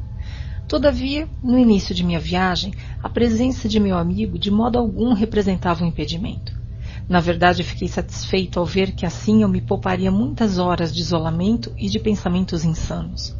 Todavia, 0.68 1.28
no 1.42 1.58
início 1.58 1.92
de 1.92 2.04
minha 2.04 2.20
viagem, 2.20 2.72
a 3.02 3.08
presença 3.08 3.68
de 3.68 3.80
meu 3.80 3.98
amigo 3.98 4.38
de 4.38 4.52
modo 4.52 4.78
algum 4.78 5.12
representava 5.12 5.82
um 5.82 5.88
impedimento. 5.88 6.52
Na 7.08 7.18
verdade, 7.18 7.64
fiquei 7.64 7.88
satisfeito 7.88 8.60
ao 8.60 8.64
ver 8.64 8.92
que 8.92 9.04
assim 9.04 9.42
eu 9.42 9.48
me 9.48 9.60
pouparia 9.60 10.12
muitas 10.12 10.58
horas 10.58 10.94
de 10.94 11.00
isolamento 11.00 11.72
e 11.76 11.88
de 11.88 11.98
pensamentos 11.98 12.64
insanos. 12.64 13.36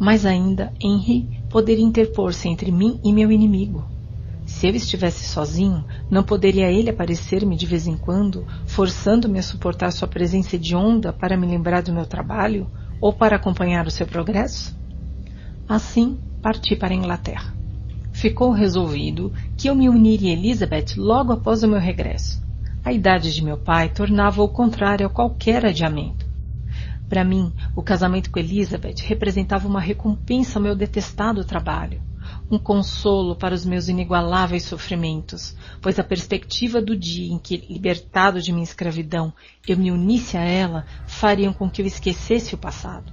Mais 0.00 0.26
ainda, 0.26 0.72
Henry 0.80 1.44
poderia 1.48 1.84
interpor-se 1.84 2.48
entre 2.48 2.72
mim 2.72 2.98
e 3.04 3.12
meu 3.12 3.30
inimigo. 3.30 3.95
Se 4.46 4.68
eu 4.68 4.74
estivesse 4.76 5.24
sozinho, 5.24 5.84
não 6.08 6.22
poderia 6.22 6.70
ele 6.70 6.88
aparecer-me 6.88 7.56
de 7.56 7.66
vez 7.66 7.88
em 7.88 7.96
quando, 7.96 8.46
forçando-me 8.64 9.40
a 9.40 9.42
suportar 9.42 9.90
sua 9.90 10.06
presença 10.06 10.54
hedionda 10.54 11.12
para 11.12 11.36
me 11.36 11.46
lembrar 11.46 11.82
do 11.82 11.92
meu 11.92 12.06
trabalho 12.06 12.68
ou 13.00 13.12
para 13.12 13.36
acompanhar 13.36 13.88
o 13.88 13.90
seu 13.90 14.06
progresso? 14.06 14.74
Assim, 15.68 16.16
parti 16.40 16.76
para 16.76 16.94
a 16.94 16.96
Inglaterra. 16.96 17.52
Ficou 18.12 18.52
resolvido 18.52 19.32
que 19.56 19.68
eu 19.68 19.74
me 19.74 19.88
uniria 19.88 20.30
a 20.30 20.38
Elizabeth 20.38 20.94
logo 20.96 21.32
após 21.32 21.64
o 21.64 21.68
meu 21.68 21.80
regresso. 21.80 22.40
A 22.84 22.92
idade 22.92 23.34
de 23.34 23.42
meu 23.42 23.58
pai 23.58 23.88
tornava 23.88 24.42
o 24.42 24.48
contrário 24.48 25.06
a 25.06 25.10
qualquer 25.10 25.66
adiamento. 25.66 26.24
Para 27.08 27.24
mim, 27.24 27.52
o 27.74 27.82
casamento 27.82 28.30
com 28.30 28.38
Elizabeth 28.38 29.02
representava 29.02 29.66
uma 29.66 29.80
recompensa 29.80 30.58
ao 30.58 30.62
meu 30.62 30.76
detestado 30.76 31.44
trabalho 31.44 32.00
um 32.50 32.58
consolo 32.58 33.34
para 33.34 33.54
os 33.54 33.64
meus 33.64 33.88
inigualáveis 33.88 34.64
sofrimentos, 34.64 35.56
pois 35.80 35.98
a 35.98 36.04
perspectiva 36.04 36.80
do 36.80 36.96
dia 36.96 37.32
em 37.32 37.38
que, 37.38 37.56
libertado 37.68 38.40
de 38.40 38.52
minha 38.52 38.64
escravidão, 38.64 39.32
eu 39.66 39.76
me 39.76 39.90
unisse 39.90 40.36
a 40.36 40.42
ela, 40.42 40.86
fariam 41.06 41.52
com 41.52 41.68
que 41.68 41.82
eu 41.82 41.86
esquecesse 41.86 42.54
o 42.54 42.58
passado. 42.58 43.12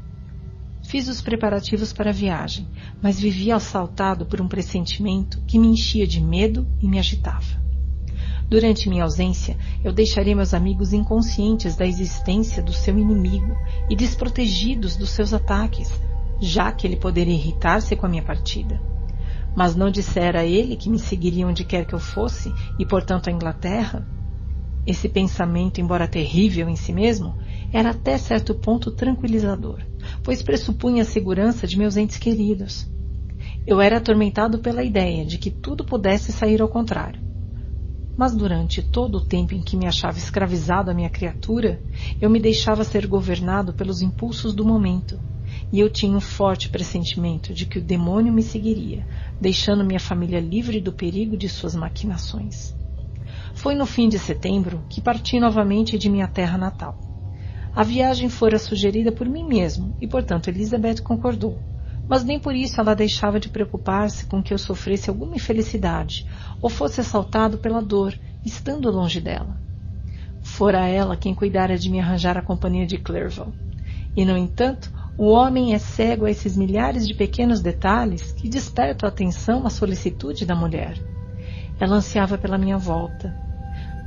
Fiz 0.83 1.08
os 1.08 1.22
preparativos 1.22 1.92
para 1.92 2.12
a 2.12 2.13
viagem, 2.13 2.67
mas 3.01 3.19
vivia 3.19 3.56
assaltado 3.56 4.26
por 4.26 4.40
um 4.40 4.47
pressentimento 4.47 5.42
que 5.47 5.58
me 5.58 5.67
enchia 5.67 6.06
de 6.06 6.22
medo 6.22 6.67
e 6.79 6.88
me 6.88 6.99
agitava. 6.99 7.63
Durante 8.47 8.88
minha 8.88 9.03
ausência, 9.03 9.58
eu 9.83 9.92
deixaria 9.92 10.35
meus 10.35 10.53
amigos 10.53 10.94
inconscientes 10.94 11.76
da 11.76 11.88
existência 11.88 12.62
do 12.62 12.74
seu 12.74 12.99
inimigo 12.99 13.56
e 13.90 13.96
desprotegidos 13.96 14.96
dos 14.96 15.10
seus 15.10 15.33
ataques, 15.33 15.92
já 16.40 16.72
que 16.72 16.85
ele 16.85 16.97
poderia 16.97 17.33
irritar-se 17.33 17.96
com 17.96 18.06
a 18.06 18.10
minha 18.10 18.22
partida 18.22 18.92
mas 19.56 19.76
não 19.76 19.90
dissera 19.90 20.42
a 20.42 20.46
ele 20.46 20.76
que 20.76 20.90
me 20.90 21.00
seguiria 21.00 21.48
onde 21.48 21.64
quer 21.64 21.86
que 21.86 21.94
eu 21.94 22.00
fosse 22.00 22.53
e, 22.80 22.86
portanto, 22.86 23.30
à 23.30 23.32
Inglaterra? 23.32 24.08
Esse 24.86 25.08
pensamento, 25.08 25.80
embora 25.80 26.08
terrível 26.08 26.68
em 26.68 26.76
si 26.76 26.92
mesmo, 26.92 27.36
era 27.72 27.92
até 27.92 28.18
certo 28.18 28.53
ponto 28.53 28.92
tranquilizador, 28.92 29.80
pois 30.22 30.42
pressupunha 30.42 31.03
a 31.03 31.06
segurança 31.06 31.66
de 31.66 31.78
meus 31.78 31.96
entes 31.96 32.18
queridos. 32.18 32.92
Eu 33.66 33.80
era 33.80 33.98
atormentado 33.98 34.60
pela 34.60 34.84
ideia 34.84 35.26
de 35.26 35.38
que 35.38 35.50
tudo 35.50 35.86
pudesse 35.86 36.34
sair 36.34 36.62
ao 36.62 36.68
contrário. 36.68 37.22
Mas 38.18 38.36
durante 38.36 38.82
todo 38.82 39.16
o 39.16 39.26
tempo 39.26 39.56
em 39.56 39.62
que 39.62 39.78
me 39.78 39.88
achava 39.88 40.18
escravizado 40.18 40.92
à 40.92 40.94
minha 40.94 41.10
criatura, 41.10 41.82
eu 42.22 42.30
me 42.30 42.40
deixava 42.40 42.84
ser 42.84 43.08
governado 43.08 43.74
pelos 43.74 44.02
impulsos 44.02 44.53
do 44.53 44.66
momento, 44.66 45.19
e 45.72 45.80
eu 45.80 45.90
tinha 45.90 46.16
um 46.16 46.22
forte 46.22 46.69
pressentimento 46.69 47.53
de 47.53 47.66
que 47.66 47.80
o 47.80 47.82
demônio 47.82 48.34
me 48.34 48.44
seguiria, 48.44 49.08
deixando 49.40 49.83
minha 49.83 49.99
família 49.99 50.40
livre 50.40 50.80
do 50.80 50.92
perigo 50.92 51.35
de 51.38 51.49
suas 51.49 51.76
maquinações. 51.76 52.74
Foi 53.53 53.76
no 53.76 53.85
fim 53.85 54.10
de 54.10 54.17
setembro 54.17 54.83
que 54.90 55.01
parti 55.01 55.40
novamente 55.40 55.98
de 55.98 56.10
minha 56.10 56.28
terra 56.28 56.58
natal. 56.58 56.98
A 57.76 57.83
viagem 57.83 58.30
fora 58.30 58.60
sugerida 58.60 59.12
por 59.12 59.28
mim 59.28 59.48
mesmo 59.48 59.96
e, 59.99 60.08
portanto, 60.08 60.48
Elizabeth 60.48 61.01
concordou. 61.01 61.60
Mas 62.08 62.24
nem 62.24 62.40
por 62.40 62.53
isso 62.53 62.80
ela 62.80 62.94
deixava 62.94 63.40
de 63.40 63.49
preocupar-se 63.49 64.26
com 64.26 64.44
que 64.44 64.53
eu 64.53 64.58
sofresse 64.58 65.10
alguma 65.10 65.35
infelicidade 65.35 66.26
ou 66.62 66.69
fosse 66.69 67.01
assaltado 67.01 67.58
pela 67.58 67.82
dor, 67.82 68.17
estando 68.46 68.92
longe 68.92 69.22
dela. 69.22 69.58
Fora 70.42 70.88
ela 70.88 71.16
quem 71.16 71.33
cuidara 71.33 71.78
de 71.78 71.90
me 71.90 71.99
arranjar 71.99 72.38
a 72.38 72.42
companhia 72.42 72.85
de 72.85 72.98
Clerval. 72.98 73.53
E, 74.16 74.26
no 74.26 74.38
entanto, 74.38 74.92
o 75.15 75.29
homem 75.29 75.76
é 75.76 75.78
cego 75.78 76.26
a 76.26 76.31
esses 76.31 76.58
milhares 76.58 77.08
de 77.08 77.13
pequenos 77.13 77.62
detalhes 77.62 78.31
que 78.31 78.49
despertam 78.49 79.08
a 79.08 79.12
atenção 79.12 79.65
à 79.65 79.69
solicitude 79.69 80.44
da 80.44 80.56
mulher. 80.56 80.97
Ela 81.79 81.97
ansiava 81.97 82.35
pela 82.35 82.58
minha 82.58 82.79
volta. 82.79 83.35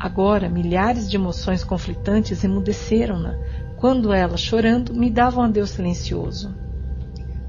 Agora, 0.00 0.48
milhares 0.48 1.08
de 1.08 1.16
emoções 1.16 1.62
conflitantes 1.62 2.42
emudeceram-na, 2.42 3.36
quando 3.76 4.12
ela, 4.12 4.36
chorando, 4.36 4.92
me 4.92 5.08
dava 5.08 5.40
um 5.40 5.44
adeus 5.44 5.70
silencioso. 5.70 6.52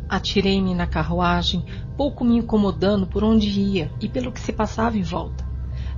Atirei-me 0.08 0.76
na 0.76 0.86
carruagem, 0.86 1.66
pouco 1.98 2.24
me 2.24 2.38
incomodando 2.38 3.08
por 3.08 3.24
onde 3.24 3.50
ia 3.60 3.92
e 4.00 4.08
pelo 4.08 4.32
que 4.32 4.40
se 4.40 4.54
passava 4.54 4.98
em 4.98 5.04
volta. 5.04 5.44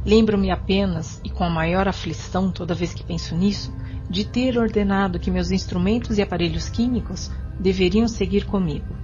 Lembro-me 0.05 0.49
apenas, 0.49 1.19
e 1.25 1.29
com 1.29 1.43
a 1.43 1.49
maior 1.49 1.89
aflição 1.89 2.51
toda 2.51 2.73
vez 2.73 2.93
que 2.93 3.03
penso 3.03 3.35
nisso, 3.35 3.73
de 4.09 4.23
ter 4.23 4.57
ordenado 4.57 5.19
que 5.19 5.29
meus 5.29 5.51
instrumentos 5.51 6.17
e 6.17 6.21
aparelhos 6.21 6.69
químicos 6.69 7.29
deveriam 7.59 8.07
seguir 8.07 8.45
comigo. 8.45 8.95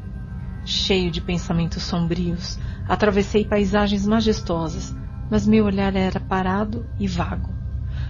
Cheio 0.63 1.11
de 1.11 1.21
pensamentos 1.21 1.83
sombrios, 1.83 2.57
atravessei 2.87 3.45
paisagens 3.45 4.07
majestosas, 4.07 4.95
mas 5.29 5.45
meu 5.45 5.65
olhar 5.65 5.95
era 5.95 6.19
parado 6.19 6.85
e 6.99 7.07
vago. 7.07 7.53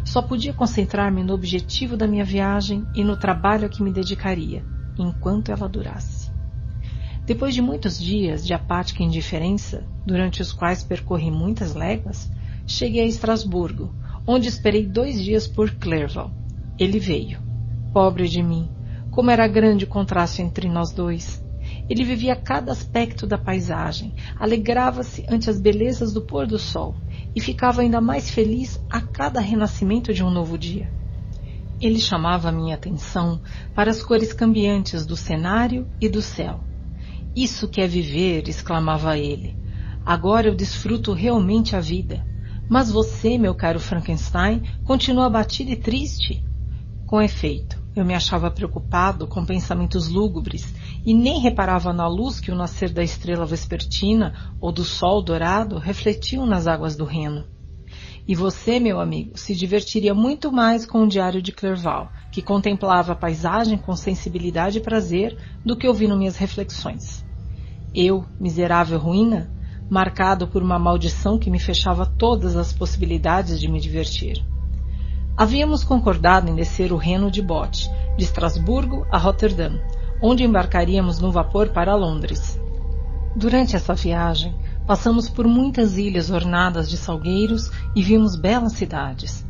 Só 0.04 0.22
podia 0.22 0.54
concentrar-me 0.54 1.24
no 1.24 1.34
objetivo 1.34 1.98
da 1.98 2.08
minha 2.08 2.24
viagem 2.24 2.86
e 2.94 3.04
no 3.04 3.18
trabalho 3.18 3.66
a 3.66 3.70
que 3.70 3.82
me 3.82 3.92
dedicaria, 3.92 4.64
enquanto 4.98 5.52
ela 5.52 5.68
durasse. 5.68 6.32
Depois 7.26 7.56
de 7.56 7.62
muitos 7.62 8.00
dias 8.00 8.46
de 8.46 8.54
apática 8.54 9.02
indiferença, 9.02 9.84
durante 10.06 10.42
os 10.42 10.54
quais 10.54 10.84
percorri 10.84 11.32
muitas 11.32 11.74
léguas, 11.74 12.32
cheguei 12.68 13.02
a 13.02 13.08
Estrasburgo, 13.08 13.96
onde 14.28 14.48
esperei 14.48 14.86
dois 14.86 15.22
dias 15.22 15.48
por 15.48 15.72
Clerval. 15.72 16.32
Ele 16.78 17.00
veio. 17.00 17.40
Pobre 17.92 18.28
de 18.28 18.44
mim, 18.44 18.70
como 19.16 19.32
era 19.32 19.48
grande 19.48 19.86
o 19.86 19.88
contraste 19.88 20.42
entre 20.42 20.68
nós 20.68 20.92
dois. 20.92 21.42
Ele 21.90 22.04
vivia 22.04 22.36
cada 22.36 22.74
aspecto 22.74 23.26
da 23.26 23.38
paisagem, 23.38 24.14
alegrava-se 24.38 25.26
ante 25.30 25.50
as 25.50 25.58
belezas 25.58 26.12
do 26.12 26.22
pôr 26.22 26.46
do 26.46 26.60
sol 26.60 26.94
e 27.34 27.40
ficava 27.40 27.82
ainda 27.82 28.02
mais 28.02 28.30
feliz 28.30 28.78
a 28.92 29.00
cada 29.00 29.40
renascimento 29.40 30.14
de 30.14 30.22
um 30.22 30.30
novo 30.30 30.58
dia. 30.58 30.92
Ele 31.80 31.98
chamava 31.98 32.52
minha 32.52 32.76
atenção 32.76 33.42
para 33.74 33.90
as 33.90 34.04
cores 34.04 34.34
cambiantes 34.34 35.06
do 35.06 35.16
cenário 35.16 35.88
e 36.02 36.10
do 36.10 36.22
céu. 36.22 36.60
Isso 37.34 37.70
que 37.70 37.80
é 37.80 37.88
viver! 37.88 38.50
exclamava 38.50 39.18
ele. 39.18 39.56
Agora 40.06 40.48
eu 40.48 40.56
desfruto 40.56 41.14
realmente 41.14 41.74
a 41.74 41.80
vida. 41.80 42.22
Mas 42.70 42.92
você, 42.92 43.38
meu 43.38 43.56
caro 43.56 43.80
Frankenstein, 43.80 44.62
continua 44.84 45.28
abatido 45.28 45.72
e 45.72 45.78
triste. 45.78 46.44
Com 47.06 47.22
efeito, 47.22 47.85
eu 47.96 48.04
me 48.04 48.14
achava 48.14 48.52
preocupado 48.52 49.26
com 49.26 49.46
pensamentos 49.46 50.10
lúgubres 50.10 50.74
e 51.06 51.14
nem 51.14 51.40
reparava 51.40 51.94
na 51.94 52.08
luz 52.08 52.40
que 52.40 52.52
o 52.52 52.56
nascer 52.56 52.92
da 52.92 53.02
estrela 53.02 53.46
vespertina 53.46 54.34
ou 54.60 54.72
do 54.72 54.84
sol 54.84 55.22
dourado 55.22 55.78
refletiam 55.78 56.46
nas 56.46 56.68
águas 56.68 56.96
do 56.96 57.06
Reno. 57.06 57.46
E 58.28 58.36
você, 58.36 58.80
meu 58.80 59.00
amigo, 59.00 59.38
se 59.38 59.56
divertiria 59.56 60.14
muito 60.14 60.52
mais 60.52 60.86
com 60.86 61.04
o 61.04 61.08
diário 61.08 61.42
de 61.42 61.52
Clerval, 61.52 62.12
que 62.32 62.42
contemplava 62.42 63.14
a 63.14 63.16
paisagem 63.16 63.78
com 63.78 63.96
sensibilidade 63.96 64.80
e 64.80 64.82
prazer, 64.82 65.38
do 65.64 65.78
que 65.78 65.88
ouvindo 65.88 66.18
minhas 66.18 66.36
reflexões. 66.36 67.24
Eu, 67.94 68.26
miserável 68.40 68.98
ruína, 68.98 69.50
marcado 69.90 70.48
por 70.48 70.64
uma 70.64 70.80
maldição 70.80 71.38
que 71.38 71.52
me 71.52 71.60
fechava 71.60 72.06
todas 72.06 72.56
as 72.58 72.74
possibilidades 72.74 73.60
de 73.60 73.70
me 73.70 73.80
divertir. 73.80 74.44
Havíamos 75.38 75.84
concordado 75.84 76.50
em 76.50 76.56
descer 76.56 76.94
o 76.94 76.98
Reno 76.98 77.30
de 77.30 77.42
bote, 77.42 77.92
de 78.18 78.24
Estrasburgo 78.24 79.06
a 79.12 79.18
Rotterdam, 79.18 79.82
onde 80.22 80.46
embarcaríamos 80.46 81.20
no 81.20 81.30
vapor 81.30 81.70
para 81.70 81.94
Londres. 81.94 82.58
Durante 83.36 83.76
essa 83.76 83.94
viagem, 83.94 84.56
passamos 84.88 85.28
por 85.28 85.46
muitas 85.46 85.98
ilhas 85.98 86.30
ornadas 86.30 86.90
de 86.90 86.96
salgueiros 86.96 87.70
e 87.94 88.02
vimos 88.02 88.38
belas 88.38 88.74
cidades. 88.74 89.46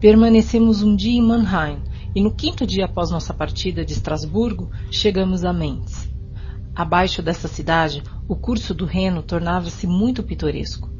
Permanecemos 0.00 0.82
um 0.82 0.96
dia 0.96 1.16
em 1.16 1.22
Mannheim 1.22 1.84
e 2.16 2.20
no 2.20 2.34
quinto 2.34 2.66
dia 2.66 2.86
após 2.86 3.12
nossa 3.12 3.32
partida 3.32 3.84
de 3.84 3.92
Estrasburgo, 3.92 4.68
chegamos 4.90 5.44
a 5.44 5.52
Mainz. 5.52 6.12
Abaixo 6.74 7.22
dessa 7.22 7.46
cidade, 7.46 8.02
o 8.26 8.34
curso 8.34 8.74
do 8.74 8.84
Reno 8.84 9.22
tornava-se 9.22 9.86
muito 9.86 10.24
pitoresco. 10.24 10.90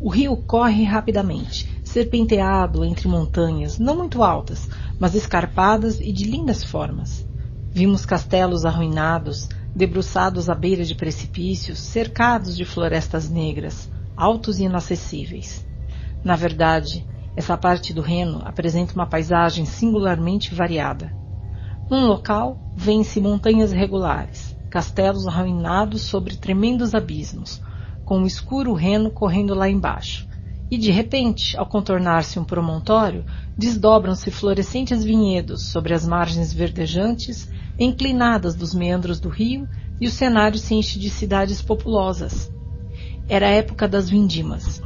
O 0.00 0.08
rio 0.08 0.36
corre 0.36 0.84
rapidamente, 0.84 1.79
serpenteado 1.90 2.84
entre 2.84 3.08
montanhas 3.08 3.78
não 3.78 3.96
muito 3.96 4.22
altas, 4.22 4.68
mas 4.98 5.14
escarpadas 5.14 6.00
e 6.00 6.12
de 6.12 6.24
lindas 6.24 6.62
formas. 6.62 7.26
Vimos 7.72 8.06
castelos 8.06 8.64
arruinados, 8.64 9.48
debruçados 9.74 10.48
à 10.48 10.54
beira 10.54 10.84
de 10.84 10.94
precipícios, 10.94 11.80
cercados 11.80 12.56
de 12.56 12.64
florestas 12.64 13.28
negras, 13.28 13.90
altos 14.16 14.60
e 14.60 14.64
inacessíveis. 14.64 15.66
Na 16.22 16.36
verdade, 16.36 17.04
essa 17.34 17.56
parte 17.56 17.92
do 17.92 18.02
Reno 18.02 18.40
apresenta 18.44 18.94
uma 18.94 19.06
paisagem 19.06 19.64
singularmente 19.64 20.54
variada. 20.54 21.12
Num 21.88 22.06
local, 22.06 22.56
vêem-se 22.74 23.20
montanhas 23.20 23.72
regulares, 23.72 24.54
castelos 24.70 25.26
arruinados 25.26 26.02
sobre 26.02 26.36
tremendos 26.36 26.94
abismos, 26.94 27.60
com 28.04 28.22
o 28.22 28.26
escuro 28.26 28.74
Reno 28.74 29.10
correndo 29.10 29.54
lá 29.54 29.68
embaixo. 29.68 30.29
E 30.70 30.78
de 30.78 30.92
repente, 30.92 31.56
ao 31.56 31.66
contornar-se 31.66 32.38
um 32.38 32.44
promontório, 32.44 33.24
desdobram-se 33.58 34.30
florescentes 34.30 35.02
vinhedos 35.02 35.64
sobre 35.64 35.92
as 35.92 36.06
margens 36.06 36.52
verdejantes, 36.52 37.50
inclinadas 37.78 38.54
dos 38.54 38.72
meandros 38.72 39.18
do 39.18 39.28
rio, 39.28 39.66
e 40.00 40.06
o 40.06 40.10
cenário 40.10 40.58
se 40.58 40.74
enche 40.74 40.98
de 40.98 41.10
cidades 41.10 41.60
populosas. 41.60 42.50
Era 43.28 43.48
a 43.48 43.50
época 43.50 43.88
das 43.88 44.08
vindimas. 44.08 44.80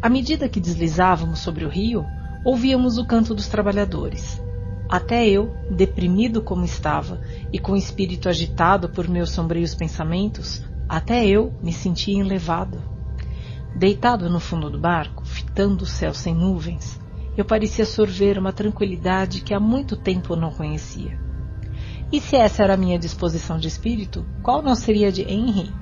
À 0.00 0.08
medida 0.08 0.48
que 0.48 0.60
deslizávamos 0.60 1.40
sobre 1.40 1.64
o 1.64 1.68
rio, 1.68 2.04
ouvíamos 2.44 2.96
o 2.96 3.04
canto 3.04 3.34
dos 3.34 3.48
trabalhadores. 3.48 4.40
Até 4.88 5.28
eu, 5.28 5.52
deprimido 5.68 6.40
como 6.40 6.64
estava 6.64 7.20
e 7.52 7.58
com 7.58 7.72
o 7.72 7.76
espírito 7.76 8.28
agitado 8.28 8.88
por 8.88 9.08
meus 9.08 9.32
sombrios 9.32 9.74
pensamentos, 9.74 10.62
até 10.88 11.26
eu 11.26 11.52
me 11.62 11.72
sentia 11.72 12.14
enlevado. 12.14 12.97
Deitado 13.78 14.28
no 14.28 14.40
fundo 14.40 14.68
do 14.68 14.76
barco, 14.76 15.24
fitando 15.24 15.84
o 15.84 15.86
céu 15.86 16.12
sem 16.12 16.34
nuvens, 16.34 17.00
eu 17.36 17.44
parecia 17.44 17.86
sorver 17.86 18.36
uma 18.36 18.52
tranquilidade 18.52 19.40
que 19.40 19.54
há 19.54 19.60
muito 19.60 19.94
tempo 19.96 20.34
não 20.34 20.50
conhecia. 20.50 21.16
E 22.10 22.20
se 22.20 22.34
essa 22.34 22.64
era 22.64 22.74
a 22.74 22.76
minha 22.76 22.98
disposição 22.98 23.56
de 23.56 23.68
espírito, 23.68 24.26
qual 24.42 24.62
não 24.62 24.74
seria 24.74 25.12
de 25.12 25.22
Henry? 25.22 25.72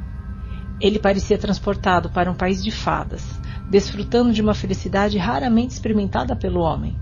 Ele 0.78 0.98
parecia 0.98 1.38
transportado 1.38 2.10
para 2.10 2.30
um 2.30 2.34
país 2.34 2.62
de 2.62 2.70
fadas, 2.70 3.24
desfrutando 3.70 4.30
de 4.30 4.42
uma 4.42 4.52
felicidade 4.52 5.16
raramente 5.16 5.72
experimentada 5.72 6.36
pelo 6.36 6.60
homem. 6.60 7.00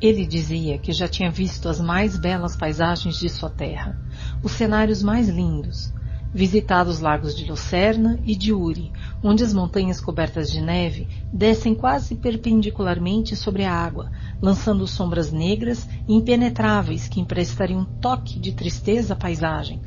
Ele 0.00 0.24
dizia 0.24 0.78
que 0.78 0.92
já 0.92 1.06
tinha 1.06 1.30
visto 1.30 1.68
as 1.68 1.78
mais 1.78 2.16
belas 2.16 2.56
paisagens 2.56 3.18
de 3.18 3.28
sua 3.28 3.50
terra, 3.50 4.00
os 4.42 4.52
cenários 4.52 5.02
mais 5.02 5.28
lindos, 5.28 5.92
visitado 6.34 6.90
os 6.90 6.98
lagos 6.98 7.36
de 7.36 7.48
Lucerna 7.48 8.18
e 8.24 8.34
de 8.34 8.52
Uri, 8.52 8.90
onde 9.22 9.44
as 9.44 9.54
montanhas 9.54 10.00
cobertas 10.00 10.50
de 10.50 10.60
neve 10.60 11.06
descem 11.32 11.76
quase 11.76 12.16
perpendicularmente 12.16 13.36
sobre 13.36 13.64
a 13.64 13.72
água, 13.72 14.10
lançando 14.42 14.84
sombras 14.84 15.30
negras 15.30 15.88
e 16.08 16.12
impenetráveis 16.12 17.06
que 17.06 17.20
emprestariam 17.20 17.82
um 17.82 17.84
toque 17.84 18.40
de 18.40 18.50
tristeza 18.50 19.14
à 19.14 19.16
paisagem, 19.16 19.80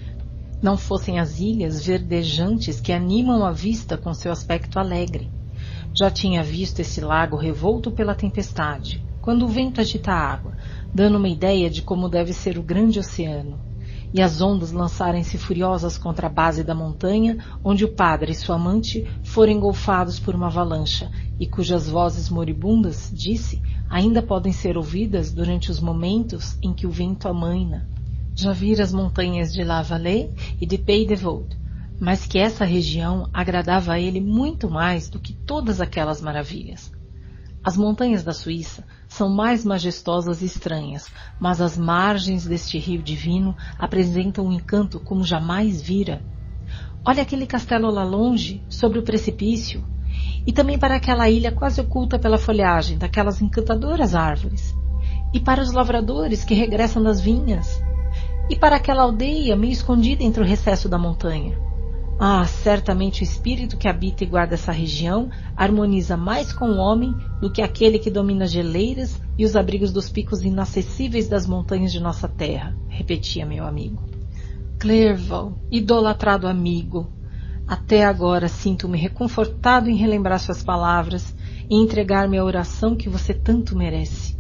não 0.62 0.78
fossem 0.78 1.19
as 1.19 1.40
ilhas 1.40 1.85
verdejantes 1.85 2.80
que 2.80 2.94
animam 2.94 3.46
a 3.46 3.51
vista 3.51 3.97
com 3.97 4.13
seu 4.13 4.31
aspecto 4.31 4.80
alegre. 4.80 5.30
Já 5.94 6.10
tinha 6.10 6.42
visto 6.42 6.80
esse 6.80 7.01
lago 7.01 7.35
revolto 7.35 7.92
pela 7.92 8.15
tempestade, 8.15 9.06
quando 9.22 9.44
o 9.44 9.49
vento 9.49 9.81
agita 9.81 10.13
a 10.13 10.31
água, 10.31 10.56
dando 10.94 11.17
uma 11.17 11.28
ideia 11.28 11.69
de 11.69 11.81
como 11.81 12.08
deve 12.08 12.31
ser 12.31 12.58
o 12.58 12.63
grande 12.63 12.99
oceano. 12.99 13.67
E 14.14 14.22
as 14.22 14.40
ondas 14.42 14.72
lançarem-se 14.72 15.38
furiosas 15.38 15.98
contra 15.98 16.28
a 16.28 16.30
base 16.30 16.64
da 16.64 16.74
montanha, 16.74 17.38
onde 17.64 17.84
o 17.84 17.94
padre 17.94 18.32
e 18.32 18.36
sua 18.36 18.56
amante 18.56 19.06
foram 19.22 19.52
engolfados 19.52 20.20
por 20.20 20.34
uma 20.34 20.48
avalanche, 20.48 21.10
e 21.40 21.46
cujas 21.46 21.90
vozes 21.90 22.30
moribundas, 22.30 23.12
disse, 23.14 23.62
ainda 23.90 24.22
podem 24.22 24.54
ser 24.54 24.78
ouvidas 24.78 25.34
durante 25.34 25.70
os 25.70 25.80
momentos 25.80 26.58
em 26.64 26.74
que 26.74 26.88
o 26.88 26.92
vento 26.92 27.28
amaina. 27.28 27.88
Já 28.36 28.54
vira 28.54 28.84
as 28.84 28.94
montanhas 28.94 29.52
de 29.52 29.64
La 29.64 29.82
Vallée 29.82 30.32
e 30.60 30.66
de 30.66 30.78
Pays 30.78 31.08
de 31.08 31.16
Vaud, 31.16 31.58
mas 32.00 32.26
que 32.26 32.38
essa 32.38 32.64
região 32.64 33.30
agradava 33.34 33.94
a 33.94 34.00
ele 34.00 34.22
muito 34.22 34.70
mais 34.70 35.10
do 35.10 35.20
que 35.20 35.34
todas 35.34 35.82
aquelas 35.82 36.22
maravilhas. 36.22 36.92
As 37.67 37.76
montanhas 37.76 38.24
da 38.24 38.32
Suíça 38.32 38.85
são 39.10 39.28
mais 39.28 39.66
majestosas 39.66 40.42
e 40.42 40.46
estranhas, 40.46 41.12
mas 41.38 41.60
as 41.60 41.78
margens 41.78 42.48
deste 42.48 42.78
rio 42.78 43.03
divino 43.03 43.53
apresentam 43.78 44.48
um 44.48 44.53
encanto 44.53 45.01
como 45.01 45.26
jamais 45.26 45.82
vira. 45.82 46.24
Olha 47.06 47.24
aquele 47.24 47.46
castelo 47.46 47.92
lá 47.92 48.06
longe, 48.06 48.64
sobre 48.69 49.00
o 49.00 49.03
precipício, 49.03 49.83
e 50.46 50.53
também 50.53 50.80
para 50.80 50.96
aquela 50.96 51.30
ilha 51.30 51.51
quase 51.51 51.82
oculta 51.82 52.17
pela 52.17 52.38
folhagem 52.38 52.98
daquelas 52.98 53.42
encantadoras 53.42 54.16
árvores, 54.16 54.74
e 55.33 55.40
para 55.42 55.62
os 55.62 55.74
lavradores 55.74 56.46
que 56.46 56.53
regressam 56.53 57.03
das 57.03 57.19
vinhas, 57.19 57.83
e 58.50 58.56
para 58.56 58.78
aquela 58.78 59.03
aldeia 59.03 59.58
meio 59.58 59.74
escondida 59.74 60.24
entre 60.24 60.42
o 60.42 60.48
recesso 60.48 60.88
da 60.88 60.98
montanha. 60.98 61.67
Ah, 62.19 62.48
certamente 62.48 63.22
o 63.22 63.24
espírito 63.24 63.78
que 63.78 63.88
habita 63.88 64.24
e 64.24 64.28
guarda 64.28 64.56
essa 64.56 64.72
região 64.72 65.30
harmoniza 65.56 66.17
mais 66.17 66.51
com 66.51 66.72
o 66.72 66.78
homem 66.78 67.16
do 67.40 67.51
que 67.51 67.62
aquele 67.62 68.00
que 68.00 68.10
domina 68.10 68.46
as 68.46 68.51
geleiras 68.51 69.22
e 69.38 69.46
os 69.46 69.56
abrigos 69.56 69.92
dos 69.92 70.10
picos 70.10 70.42
inacessíveis 70.42 71.28
das 71.28 71.46
montanhas 71.46 71.92
de 71.92 72.00
nossa 72.00 72.28
terra, 72.28 72.76
repetia 72.90 73.46
meu 73.46 73.67
amigo. 73.67 74.03
Clerval, 74.80 75.60
idolatrado 75.72 76.48
amigo, 76.48 77.08
até 77.67 78.03
agora 78.03 78.48
sinto-me 78.48 78.98
reconfortado 78.98 79.88
em 79.88 79.96
relembrar 79.96 80.40
suas 80.40 80.64
palavras 80.64 81.35
e 81.69 81.76
entregar-me 81.76 82.40
à 82.40 82.44
oração 82.44 82.96
que 82.96 83.10
você 83.10 83.32
tanto 83.32 83.78
merece. 83.78 84.35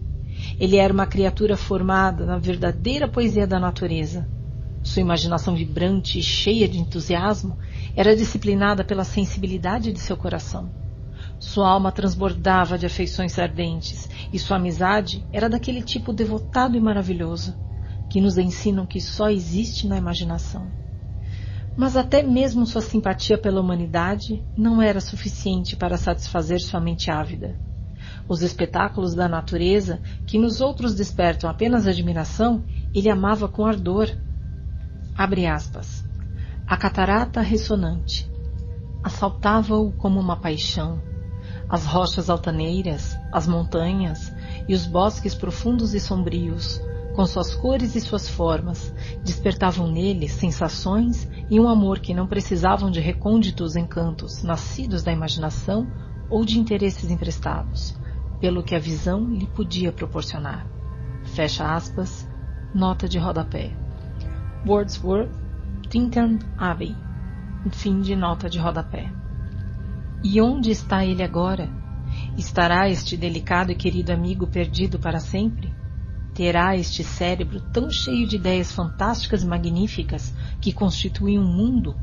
Ele 0.59 0.77
era 0.77 0.91
uma 0.91 1.05
criatura 1.05 1.55
formada 1.55 2.25
na 2.25 2.39
verdadeira 2.39 3.07
poesia 3.07 3.45
da 3.45 3.59
natureza 3.59 4.27
sua 4.87 5.01
imaginação 5.01 5.55
vibrante 5.55 6.17
e 6.17 6.23
cheia 6.23 6.67
de 6.67 6.79
entusiasmo 6.79 7.57
era 7.97 8.15
disciplinada 8.15 8.83
pela 8.83 9.03
sensibilidade 9.03 9.91
de 9.91 9.99
seu 9.99 10.15
coração. 10.15 10.71
Sua 11.39 11.67
alma 11.67 11.91
transbordava 11.91 12.77
de 12.77 12.85
afeições 12.85 13.39
ardentes 13.39 14.07
e 14.31 14.37
sua 14.37 14.57
amizade 14.57 15.25
era 15.33 15.49
daquele 15.49 15.81
tipo 15.81 16.13
devotado 16.13 16.77
e 16.77 16.79
maravilhoso 16.79 17.57
que 18.07 18.21
nos 18.21 18.37
ensinam 18.37 18.85
que 18.85 19.01
só 19.01 19.31
existe 19.31 19.87
na 19.87 19.97
imaginação. 19.97 20.71
Mas 21.75 21.97
até 21.97 22.21
mesmo 22.21 22.67
sua 22.67 22.81
simpatia 22.81 23.35
pela 23.35 23.61
humanidade 23.61 24.45
não 24.55 24.79
era 24.79 25.01
suficiente 25.01 25.75
para 25.75 25.97
satisfazer 25.97 26.59
sua 26.61 26.79
mente 26.79 27.09
ávida. 27.09 27.59
Os 28.29 28.43
espetáculos 28.43 29.15
da 29.15 29.27
natureza, 29.27 29.99
que 30.27 30.37
nos 30.37 30.61
outros 30.61 30.93
despertam 30.93 31.49
apenas 31.49 31.87
admiração, 31.87 32.63
ele 32.93 33.09
amava 33.09 33.47
com 33.47 33.65
ardor 33.65 34.07
Abre 35.17 35.47
aspas. 35.47 35.96
A 36.69 36.75
catarata 36.75 37.39
ressonante 37.39 38.29
assaltava-o 39.01 39.89
como 39.93 40.19
uma 40.19 40.35
paixão. 40.35 41.01
As 41.69 41.85
rochas 41.85 42.29
altaneiras, 42.29 43.17
as 43.31 43.47
montanhas 43.47 44.35
e 44.67 44.73
os 44.73 44.85
bosques 44.85 45.33
profundos 45.33 45.93
e 45.93 45.99
sombrios, 46.01 46.81
com 47.15 47.25
suas 47.25 47.55
cores 47.55 47.95
e 47.95 48.01
suas 48.01 48.27
formas, 48.27 48.93
despertavam 49.23 49.89
nele 49.89 50.27
sensações 50.27 51.25
e 51.49 51.57
um 51.57 51.69
amor 51.69 51.99
que 51.99 52.13
não 52.13 52.27
precisavam 52.27 52.91
de 52.91 52.99
recônditos 52.99 53.77
encantos 53.77 54.43
nascidos 54.43 55.03
da 55.03 55.13
imaginação 55.13 55.87
ou 56.29 56.43
de 56.43 56.59
interesses 56.59 57.09
emprestados, 57.09 57.97
pelo 58.41 58.61
que 58.61 58.75
a 58.75 58.79
visão 58.79 59.23
lhe 59.23 59.47
podia 59.47 59.93
proporcionar. 59.93 60.67
Fecha 61.23 61.73
aspas, 61.73 62.27
nota 62.75 63.07
de 63.07 63.17
rodapé. 63.17 63.71
Wordsworth, 64.67 65.46
Tintern 65.89 66.39
Abbey. 66.57 66.93
Fim 67.71 68.01
de 68.01 68.13
nota 68.13 68.49
de 68.49 68.59
rodapé. 68.59 69.09
E 70.21 70.41
onde 70.41 70.69
está 70.69 71.05
ele 71.05 71.23
agora? 71.23 71.69
Estará 72.37 72.89
este 72.89 73.15
delicado 73.15 73.71
e 73.71 73.75
querido 73.75 74.11
amigo 74.11 74.47
perdido 74.47 74.99
para 74.99 75.19
sempre? 75.19 75.73
Terá 76.33 76.75
este 76.75 77.05
cérebro 77.05 77.61
tão 77.71 77.89
cheio 77.89 78.27
de 78.27 78.35
ideias 78.35 78.71
fantásticas 78.71 79.43
e 79.43 79.47
magníficas 79.47 80.33
que 80.59 80.73
constitui 80.73 81.39
um 81.39 81.47
mundo 81.47 81.95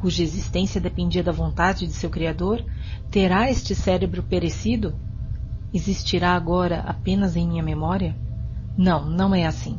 cuja 0.00 0.22
existência 0.22 0.80
dependia 0.80 1.22
da 1.22 1.32
vontade 1.32 1.86
de 1.86 1.92
seu 1.92 2.10
Criador? 2.10 2.64
Terá 3.10 3.50
este 3.50 3.74
cérebro 3.74 4.22
perecido? 4.22 4.94
Existirá 5.74 6.34
agora 6.34 6.80
apenas 6.80 7.34
em 7.34 7.48
minha 7.48 7.62
memória? 7.62 8.16
Não, 8.76 9.08
não 9.10 9.34
é 9.34 9.46
assim. 9.46 9.78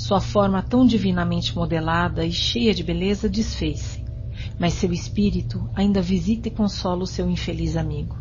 Sua 0.00 0.18
forma 0.18 0.62
tão 0.62 0.86
divinamente 0.86 1.54
modelada 1.54 2.24
e 2.24 2.32
cheia 2.32 2.72
de 2.72 2.82
beleza 2.82 3.28
desfez-se, 3.28 4.02
mas 4.58 4.72
seu 4.72 4.90
espírito 4.94 5.68
ainda 5.74 6.00
visita 6.00 6.48
e 6.48 6.50
consola 6.50 7.02
o 7.02 7.06
seu 7.06 7.28
infeliz 7.28 7.76
amigo. 7.76 8.16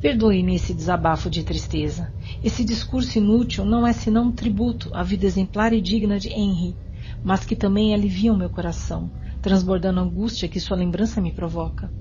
Perdoe-me 0.00 0.54
esse 0.54 0.72
desabafo 0.72 1.28
de 1.28 1.42
tristeza. 1.42 2.12
Esse 2.44 2.64
discurso 2.64 3.18
inútil 3.18 3.64
não 3.64 3.84
é 3.84 3.92
senão 3.92 4.26
um 4.26 4.32
tributo 4.32 4.88
à 4.94 5.02
vida 5.02 5.26
exemplar 5.26 5.72
e 5.72 5.80
digna 5.80 6.16
de 6.16 6.28
Henry, 6.28 6.76
mas 7.24 7.44
que 7.44 7.56
também 7.56 7.92
alivia 7.92 8.32
o 8.32 8.36
meu 8.36 8.48
coração, 8.48 9.10
transbordando 9.42 9.98
a 9.98 10.04
angústia 10.04 10.48
que 10.48 10.60
sua 10.60 10.76
lembrança 10.76 11.20
me 11.20 11.32
provoca. 11.32 11.92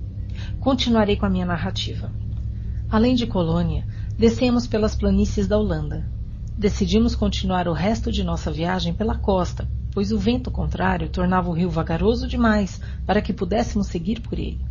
Continuarei 0.59 1.15
com 1.15 1.25
a 1.25 1.31
minha 1.31 1.47
narrativa. 1.47 2.11
Além 2.91 3.15
de 3.15 3.25
Colônia, 3.25 3.87
descemos 4.19 4.67
pelas 4.67 4.95
planícies 4.95 5.47
da 5.47 5.57
Holanda. 5.57 6.16
Decidimos 6.57 7.13
continuar 7.13 7.67
o 7.67 7.73
resto 7.73 8.11
de 8.11 8.23
nossa 8.23 8.51
viagem 8.51 8.91
pela 8.91 9.15
costa, 9.15 9.69
pois 9.93 10.11
o 10.11 10.17
vento 10.17 10.49
contrário 10.49 11.07
tornava 11.07 11.51
o 11.51 11.53
rio 11.53 11.69
vagaroso 11.69 12.27
demais 12.27 12.81
para 13.05 13.21
que 13.21 13.31
pudéssemos 13.31 13.85
seguir 13.85 14.21
por 14.21 14.39
ele. 14.39 14.65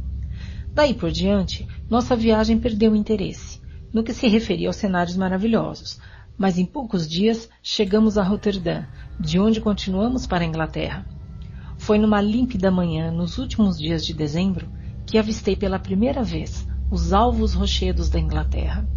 Daí 0.75 0.93
por 0.93 1.13
diante, 1.13 1.65
nossa 1.89 2.17
viagem 2.17 2.59
perdeu 2.59 2.97
interesse, 2.97 3.61
no 3.93 4.03
que 4.03 4.13
se 4.13 4.27
referia 4.27 4.69
aos 4.69 4.75
cenários 4.75 5.17
maravilhosos, 5.17 6.01
mas 6.37 6.59
em 6.59 6.67
poucos 6.67 7.09
dias 7.09 7.49
chegamos 7.63 8.19
a 8.19 8.23
Roterdã, 8.25 8.85
de 9.21 9.39
onde 9.39 9.61
continuamos 9.61 10.27
para 10.27 10.43
a 10.43 10.47
Inglaterra. 10.47 11.07
Foi 11.79 11.99
numa 11.99 12.21
límpida 12.21 12.69
manhã, 12.69 13.13
nos 13.13 13.39
últimos 13.39 13.79
dias 13.79 14.05
de 14.05 14.13
dezembro, 14.13 14.69
que 15.07 15.19
avistei 15.19 15.55
pela 15.55 15.79
primeira 15.79 16.25
vez 16.25 16.67
os 16.91 17.13
alvos 17.13 17.55
rochedos 17.55 18.09
da 18.11 18.19
Inglaterra. 18.19 18.96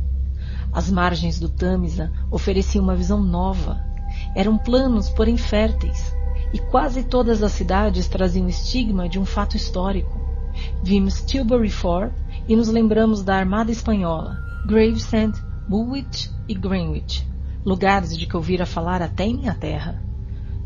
As 0.71 0.89
margens 0.89 1.39
do 1.39 1.49
Tâmisa 1.49 2.11
ofereciam 2.29 2.83
uma 2.83 2.95
visão 2.95 3.21
nova. 3.21 3.83
Eram 4.35 4.57
planos, 4.57 5.09
porém 5.09 5.37
férteis, 5.37 6.15
e 6.53 6.59
quase 6.59 7.03
todas 7.03 7.41
as 7.43 7.51
cidades 7.51 8.07
traziam 8.07 8.45
o 8.45 8.49
estigma 8.49 9.09
de 9.09 9.19
um 9.19 9.25
fato 9.25 9.57
histórico. 9.57 10.19
Vimos 10.83 11.21
Tilbury 11.21 11.69
Fort 11.69 12.13
e 12.47 12.55
nos 12.55 12.69
lembramos 12.69 13.23
da 13.23 13.35
Armada 13.35 13.71
Espanhola, 13.71 14.37
Gravesend, 14.65 15.33
Woolwich 15.69 16.29
e 16.47 16.53
Greenwich, 16.53 17.27
lugares 17.65 18.17
de 18.17 18.25
que 18.25 18.35
ouvira 18.35 18.65
falar 18.65 19.01
até 19.01 19.25
em 19.25 19.37
minha 19.37 19.53
terra. 19.53 20.03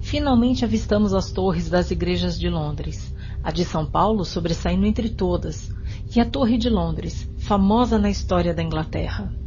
Finalmente 0.01 0.65
avistamos 0.65 1.13
as 1.13 1.31
torres 1.31 1.69
das 1.69 1.91
igrejas 1.91 2.37
de 2.37 2.49
Londres, 2.49 3.13
a 3.43 3.51
de 3.51 3.63
São 3.63 3.85
Paulo 3.85 4.25
sobressaindo 4.25 4.85
entre 4.85 5.09
todas, 5.09 5.71
e 6.13 6.19
a 6.19 6.25
Torre 6.25 6.57
de 6.57 6.69
Londres, 6.69 7.29
famosa 7.37 7.97
na 7.97 8.09
história 8.09 8.53
da 8.53 8.61
Inglaterra. 8.61 9.42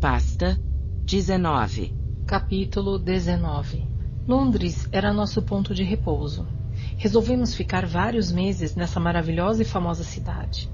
Pasta 0.00 0.58
19 1.04 1.92
Capítulo 2.24 2.98
19 2.98 3.84
Londres 4.26 4.88
era 4.90 5.12
nosso 5.12 5.42
ponto 5.42 5.74
de 5.74 5.82
repouso. 5.82 6.48
Resolvemos 6.96 7.54
ficar 7.54 7.84
vários 7.84 8.32
meses 8.32 8.74
nessa 8.74 8.98
maravilhosa 8.98 9.60
e 9.60 9.64
famosa 9.66 10.02
cidade. 10.02 10.70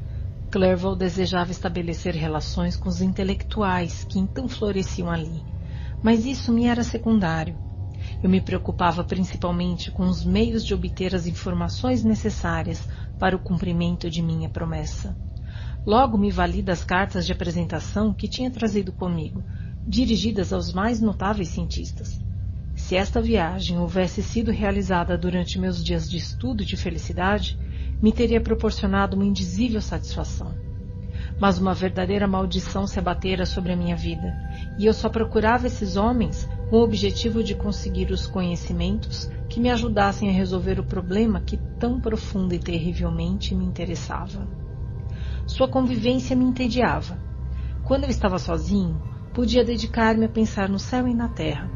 Clerval 0.49 0.95
desejava 0.95 1.51
estabelecer 1.51 2.15
relações 2.15 2.77
com 2.77 2.89
os 2.89 3.01
intelectuais 3.01 4.05
que 4.05 4.21
então 4.21 4.49
floresciam 4.49 5.11
ali, 5.11 5.45
mas 6.01 6.25
isso 6.25 6.53
me 6.53 6.67
era 6.67 6.85
secundário. 6.85 7.59
Eu 8.23 8.31
me 8.31 8.41
preocupava 8.41 9.03
principalmente 9.03 9.91
com 9.91 10.07
os 10.07 10.25
meios 10.25 10.65
de 10.65 10.73
obter 10.73 11.17
as 11.17 11.27
informações 11.27 12.05
necessárias 12.05 12.87
para 13.19 13.35
o 13.35 13.41
cumprimento 13.41 14.09
de 14.09 14.23
minha 14.23 14.49
promessa. 14.49 15.17
Logo 15.87 16.19
me 16.19 16.33
vali 16.33 16.63
das 16.63 16.83
cartas 16.83 17.25
de 17.25 17.31
apresentação 17.31 18.13
que 18.13 18.27
tinha 18.27 18.51
trazido 18.51 18.91
comigo, 18.91 19.41
dirigidas 19.87 20.53
aos 20.53 20.73
mais 20.73 21.01
notáveis 21.01 21.51
cientistas. 21.51 22.19
Se 22.75 22.97
esta 22.97 23.23
viagem 23.23 23.79
houvesse 23.79 24.21
sido 24.21 24.51
realizada 24.51 25.17
durante 25.17 25.61
meus 25.61 25.85
dias 25.85 26.11
de 26.11 26.17
estudo 26.17 26.65
e 26.65 26.67
de 26.67 26.77
felicidade, 26.77 27.57
me 28.03 28.11
teria 28.11 28.41
proporcionado 28.41 29.15
uma 29.15 29.25
indizível 29.25 29.81
satisfação. 29.81 30.57
Mas 31.39 31.61
uma 31.61 31.73
verdadeira 31.73 32.27
maldição 32.27 32.85
se 32.85 32.99
abatera 32.99 33.47
sobre 33.47 33.73
a 33.73 33.77
minha 33.77 33.95
vida, 33.95 34.35
e 34.77 34.87
eu 34.87 34.93
só 34.93 35.09
procurava 35.09 35.69
esses 35.69 35.95
homens 35.95 36.49
com 36.69 36.79
o 36.79 36.83
objetivo 36.83 37.45
de 37.45 37.55
conseguir 37.55 38.11
os 38.11 38.27
conhecimentos 38.27 39.31
que 39.49 39.61
me 39.61 39.71
ajudassem 39.71 40.31
a 40.31 40.33
resolver 40.33 40.81
o 40.81 40.85
problema 40.85 41.41
que 41.41 41.57
tão 41.79 42.01
profunda 42.01 42.57
e 42.57 42.59
terrivelmente 42.59 43.55
me 43.55 43.65
interessava. 43.65 44.66
Sua 45.47 45.69
convivência 45.69 46.37
me 46.37 46.45
entediava. 46.45 47.19
Quando 47.85 48.05
eu 48.05 48.11
estava 48.11 48.39
sozinho, 48.39 49.01
podia 49.33 49.65
dedicar-me 49.65 50.25
a 50.27 50.29
pensar 50.29 50.69
no 50.69 50.79
céu 50.79 51.07
e 51.07 51.15
na 51.15 51.29
terra 51.29 51.71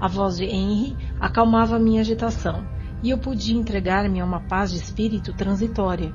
a 0.00 0.08
voz 0.08 0.36
de 0.36 0.44
Henry 0.44 0.96
acalmava 1.20 1.78
minha 1.78 2.00
agitação 2.00 2.66
e 3.02 3.10
eu 3.10 3.18
podia 3.18 3.56
entregar-me 3.56 4.20
a 4.20 4.24
uma 4.24 4.40
paz 4.40 4.70
de 4.70 4.78
espírito 4.78 5.32
transitória. 5.32 6.14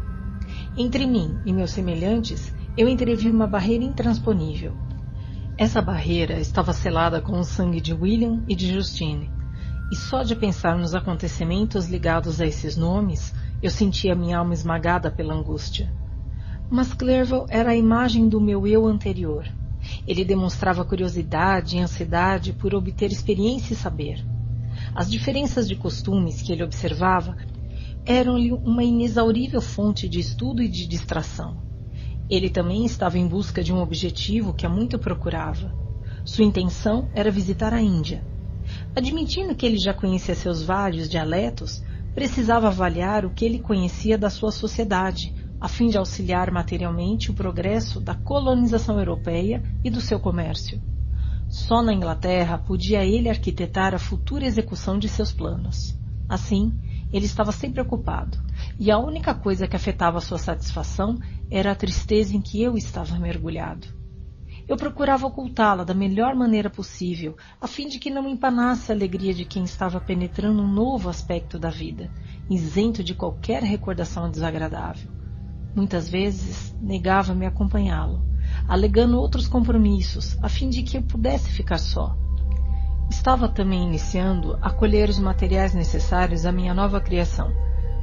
Entre 0.77 1.05
mim 1.05 1.37
e 1.45 1.53
meus 1.53 1.71
semelhantes, 1.71 2.53
eu 2.77 2.87
entrevi 2.87 3.29
uma 3.29 3.47
barreira 3.47 3.83
intransponível. 3.83 4.73
Essa 5.57 5.81
barreira 5.81 6.39
estava 6.39 6.73
selada 6.73 7.21
com 7.21 7.39
o 7.39 7.43
sangue 7.43 7.79
de 7.79 7.93
William 7.93 8.43
e 8.47 8.55
de 8.55 8.73
Justine, 8.73 9.31
e 9.91 9.95
só 9.95 10.23
de 10.23 10.35
pensar 10.35 10.77
nos 10.77 10.95
acontecimentos 10.95 11.87
ligados 11.87 12.41
a 12.41 12.45
esses 12.45 12.75
nomes, 12.75 13.33
eu 13.61 13.69
sentia 13.69 14.15
minha 14.15 14.37
alma 14.37 14.53
esmagada 14.53 15.11
pela 15.11 15.35
angústia. 15.35 15.91
Mas 16.73 16.93
Clerval 16.93 17.47
era 17.49 17.71
a 17.71 17.75
imagem 17.75 18.29
do 18.29 18.39
meu 18.39 18.65
eu 18.65 18.85
anterior. 18.85 19.45
Ele 20.07 20.23
demonstrava 20.23 20.85
curiosidade 20.85 21.75
e 21.75 21.81
ansiedade 21.81 22.53
por 22.53 22.73
obter 22.73 23.11
experiência 23.11 23.73
e 23.73 23.75
saber. 23.75 24.25
As 24.95 25.11
diferenças 25.11 25.67
de 25.67 25.75
costumes 25.75 26.41
que 26.41 26.49
ele 26.49 26.63
observava 26.63 27.35
eram-lhe 28.05 28.53
uma 28.53 28.85
inexaurível 28.85 29.59
fonte 29.59 30.07
de 30.07 30.21
estudo 30.21 30.63
e 30.63 30.69
de 30.69 30.87
distração. 30.87 31.61
Ele 32.29 32.49
também 32.49 32.85
estava 32.85 33.19
em 33.19 33.27
busca 33.27 33.61
de 33.61 33.73
um 33.73 33.81
objetivo 33.81 34.53
que 34.53 34.65
há 34.65 34.69
muito 34.69 34.97
procurava. 34.97 35.75
Sua 36.23 36.45
intenção 36.45 37.09
era 37.13 37.29
visitar 37.29 37.73
a 37.73 37.81
Índia. 37.81 38.23
Admitindo 38.95 39.55
que 39.55 39.65
ele 39.65 39.77
já 39.77 39.93
conhecia 39.93 40.35
seus 40.35 40.63
vários 40.63 41.09
dialetos, 41.09 41.83
precisava 42.15 42.69
avaliar 42.69 43.25
o 43.25 43.29
que 43.29 43.43
ele 43.43 43.59
conhecia 43.59 44.17
da 44.17 44.29
sua 44.29 44.53
sociedade, 44.53 45.33
a 45.61 45.67
fim 45.67 45.89
de 45.89 45.97
auxiliar 45.97 46.51
materialmente 46.51 47.29
o 47.29 47.35
progresso 47.35 48.01
da 48.01 48.15
colonização 48.15 48.97
europeia 48.97 49.61
e 49.83 49.91
do 49.91 50.01
seu 50.01 50.19
comércio. 50.19 50.81
Só 51.47 51.83
na 51.83 51.93
Inglaterra 51.93 52.57
podia 52.57 53.05
ele 53.05 53.29
arquitetar 53.29 53.93
a 53.93 53.99
futura 53.99 54.43
execução 54.45 54.97
de 54.97 55.07
seus 55.07 55.31
planos. 55.31 55.95
Assim, 56.27 56.73
ele 57.13 57.25
estava 57.25 57.51
sempre 57.51 57.79
ocupado, 57.79 58.39
e 58.79 58.89
a 58.89 58.97
única 58.97 59.35
coisa 59.35 59.67
que 59.67 59.75
afetava 59.75 60.19
sua 60.19 60.39
satisfação 60.39 61.19
era 61.51 61.71
a 61.71 61.75
tristeza 61.75 62.35
em 62.35 62.41
que 62.41 62.63
eu 62.63 62.75
estava 62.75 63.19
mergulhado. 63.19 63.87
Eu 64.67 64.77
procurava 64.77 65.27
ocultá-la 65.27 65.83
da 65.83 65.93
melhor 65.93 66.33
maneira 66.33 66.69
possível, 66.69 67.35
a 67.59 67.67
fim 67.67 67.87
de 67.87 67.99
que 67.99 68.09
não 68.09 68.27
empanasse 68.27 68.91
a 68.91 68.95
alegria 68.95 69.33
de 69.33 69.45
quem 69.45 69.63
estava 69.63 69.99
penetrando 69.99 70.61
um 70.61 70.71
novo 70.71 71.09
aspecto 71.09 71.59
da 71.59 71.69
vida, 71.69 72.09
isento 72.49 73.03
de 73.03 73.13
qualquer 73.13 73.61
recordação 73.61 74.31
desagradável. 74.31 75.20
Muitas 75.73 76.09
vezes 76.09 76.75
negava-me 76.81 77.45
acompanhá-lo, 77.45 78.21
alegando 78.67 79.17
outros 79.17 79.47
compromissos, 79.47 80.37
a 80.43 80.49
fim 80.49 80.69
de 80.69 80.83
que 80.83 80.97
eu 80.97 81.01
pudesse 81.01 81.49
ficar 81.49 81.77
só. 81.77 82.17
Estava 83.09 83.47
também 83.47 83.83
iniciando 83.83 84.57
a 84.61 84.69
colher 84.69 85.09
os 85.09 85.17
materiais 85.17 85.73
necessários 85.73 86.45
à 86.45 86.51
minha 86.51 86.73
nova 86.73 86.99
criação, 86.99 87.53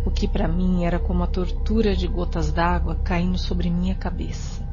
o 0.07 0.11
que 0.11 0.27
para 0.27 0.49
mim 0.49 0.85
era 0.85 0.99
como 0.99 1.23
a 1.23 1.27
tortura 1.27 1.95
de 1.95 2.07
gotas 2.07 2.51
d'água 2.51 2.97
caindo 3.05 3.37
sobre 3.37 3.69
minha 3.69 3.95
cabeça. 3.95 4.67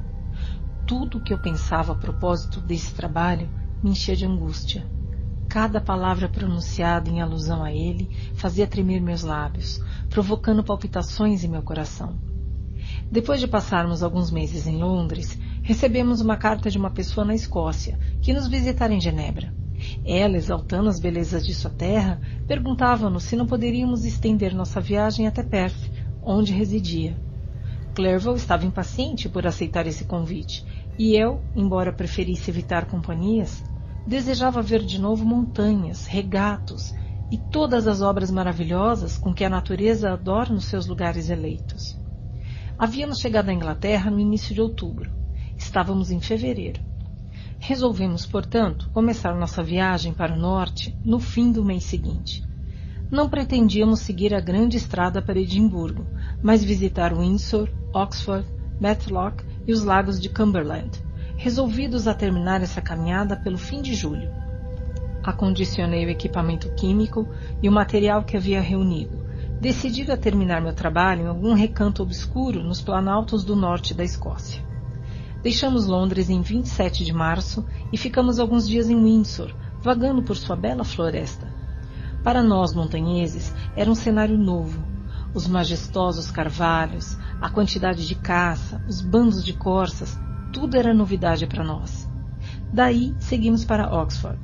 Tudo 0.87 1.17
o 1.17 1.21
que 1.21 1.33
eu 1.33 1.37
pensava 1.37 1.91
a 1.91 1.95
propósito 1.95 2.61
desse 2.61 2.93
trabalho 2.93 3.49
me 3.83 3.89
enchia 3.89 4.15
de 4.15 4.25
angústia. 4.25 4.85
Cada 5.49 5.81
palavra 5.81 6.29
pronunciada 6.29 7.09
em 7.09 7.21
alusão 7.21 7.61
a 7.61 7.73
ele 7.73 8.09
fazia 8.35 8.67
tremer 8.67 9.01
meus 9.01 9.23
lábios, 9.23 9.81
provocando 10.09 10.63
palpitações 10.63 11.43
em 11.43 11.49
meu 11.49 11.61
coração. 11.61 12.34
Depois 13.11 13.39
de 13.39 13.47
passarmos 13.47 14.01
alguns 14.01 14.31
meses 14.31 14.65
em 14.65 14.77
Londres, 14.77 15.37
recebemos 15.61 16.21
uma 16.21 16.35
carta 16.35 16.69
de 16.69 16.77
uma 16.77 16.89
pessoa 16.89 17.25
na 17.25 17.35
Escócia 17.35 17.99
que 18.21 18.33
nos 18.33 18.47
visitara 18.47 18.93
em 18.93 18.99
Genebra. 18.99 19.53
Ela, 20.03 20.37
exaltando 20.37 20.89
as 20.89 20.99
belezas 20.99 21.45
de 21.45 21.53
sua 21.53 21.69
terra, 21.69 22.19
perguntava-nos 22.47 23.23
se 23.23 23.35
não 23.35 23.45
poderíamos 23.45 24.05
estender 24.05 24.53
nossa 24.53 24.81
viagem 24.81 25.27
até 25.27 25.43
Perth, 25.43 25.91
onde 26.23 26.53
residia. 26.53 27.15
Clerval 27.93 28.35
estava 28.35 28.65
impaciente 28.65 29.29
por 29.29 29.45
aceitar 29.45 29.85
esse 29.85 30.05
convite, 30.05 30.65
e 30.97 31.15
eu, 31.15 31.41
embora 31.55 31.93
preferisse 31.93 32.49
evitar 32.49 32.85
companhias, 32.87 33.63
desejava 34.05 34.61
ver 34.61 34.83
de 34.83 34.99
novo 34.99 35.23
montanhas, 35.25 36.05
regatos 36.05 36.93
e 37.31 37.37
todas 37.37 37.87
as 37.87 38.01
obras 38.01 38.29
maravilhosas 38.31 39.17
com 39.17 39.33
que 39.33 39.43
a 39.43 39.49
natureza 39.49 40.11
adorna 40.11 40.57
os 40.57 40.65
seus 40.65 40.87
lugares 40.87 41.29
eleitos. 41.29 42.04
Havíamos 42.77 43.19
chegado 43.19 43.47
à 43.47 43.53
Inglaterra 43.53 44.11
no 44.11 44.19
início 44.19 44.53
de 44.53 44.59
outubro. 44.59 45.09
Estávamos 45.57 46.11
em 46.11 46.19
fevereiro. 46.19 46.81
Resolvemos, 47.57 48.25
portanto, 48.25 48.89
começar 48.91 49.33
nossa 49.33 49.63
viagem 49.63 50.13
para 50.13 50.33
o 50.33 50.37
norte 50.37 50.93
no 51.03 51.17
fim 51.17 51.53
do 51.53 51.63
mês 51.63 51.85
seguinte. 51.85 52.43
Não 53.09 53.29
pretendíamos 53.29 54.01
seguir 54.01 54.33
a 54.33 54.41
grande 54.41 54.75
estrada 54.75 55.21
para 55.21 55.39
Edimburgo, 55.39 56.05
mas 56.43 56.65
visitar 56.65 57.13
Windsor, 57.15 57.69
Oxford, 57.93 58.45
Matlock 58.81 59.45
e 59.65 59.71
os 59.71 59.81
lagos 59.81 60.19
de 60.19 60.27
Cumberland, 60.27 61.01
resolvidos 61.37 62.09
a 62.09 62.13
terminar 62.13 62.61
essa 62.61 62.81
caminhada 62.81 63.37
pelo 63.37 63.57
fim 63.57 63.81
de 63.81 63.93
julho. 63.93 64.29
Acondicionei 65.23 66.05
o 66.05 66.09
equipamento 66.09 66.69
químico 66.75 67.25
e 67.63 67.69
o 67.69 67.71
material 67.71 68.25
que 68.25 68.35
havia 68.35 68.59
reunido, 68.59 69.24
decidido 69.59 70.11
a 70.11 70.17
terminar 70.17 70.61
meu 70.61 70.73
trabalho 70.73 71.23
em 71.23 71.27
algum 71.27 71.53
recanto 71.53 72.03
obscuro 72.03 72.63
nos 72.63 72.81
planaltos 72.81 73.43
do 73.43 73.55
norte 73.55 73.93
da 73.93 74.03
Escócia. 74.03 74.63
Deixamos 75.41 75.85
Londres 75.85 76.29
em 76.29 76.41
27 76.41 77.05
de 77.05 77.13
março 77.13 77.65
e 77.91 77.97
ficamos 77.97 78.39
alguns 78.39 78.67
dias 78.67 78.89
em 78.89 78.95
Windsor, 78.95 79.53
vagando 79.81 80.23
por 80.23 80.35
sua 80.35 80.55
bela 80.55 80.83
floresta. 80.83 81.47
Para 82.23 82.41
nós 82.41 82.73
montanheses 82.73 83.53
era 83.75 83.89
um 83.89 83.93
cenário 83.93 84.37
novo. 84.37 84.83
Os 85.33 85.47
majestosos 85.47 86.31
carvalhos, 86.31 87.17
a 87.39 87.49
quantidade 87.49 88.07
de 88.07 88.15
caça, 88.15 88.83
os 88.87 89.01
bandos 89.01 89.45
de 89.45 89.53
corças, 89.53 90.17
tudo 90.51 90.77
era 90.77 90.93
novidade 90.93 91.45
para 91.45 91.63
nós. 91.63 92.09
Daí 92.73 93.13
seguimos 93.19 93.63
para 93.63 93.93
Oxford. 93.93 94.39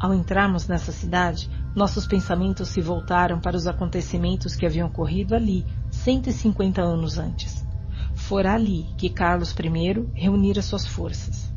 Ao 0.00 0.12
entrarmos 0.12 0.66
nessa 0.66 0.90
cidade, 0.90 1.48
nossos 1.74 2.06
pensamentos 2.06 2.68
se 2.68 2.80
voltaram 2.80 3.40
para 3.40 3.56
os 3.56 3.66
acontecimentos 3.66 4.54
que 4.54 4.66
haviam 4.66 4.88
ocorrido 4.88 5.34
ali, 5.34 5.64
150 5.90 6.82
anos 6.82 7.18
antes. 7.18 7.66
Fora 8.14 8.54
ali 8.54 8.86
que 8.98 9.08
Carlos 9.08 9.54
I 9.58 10.06
reunira 10.14 10.60
suas 10.60 10.86
forças. 10.86 11.50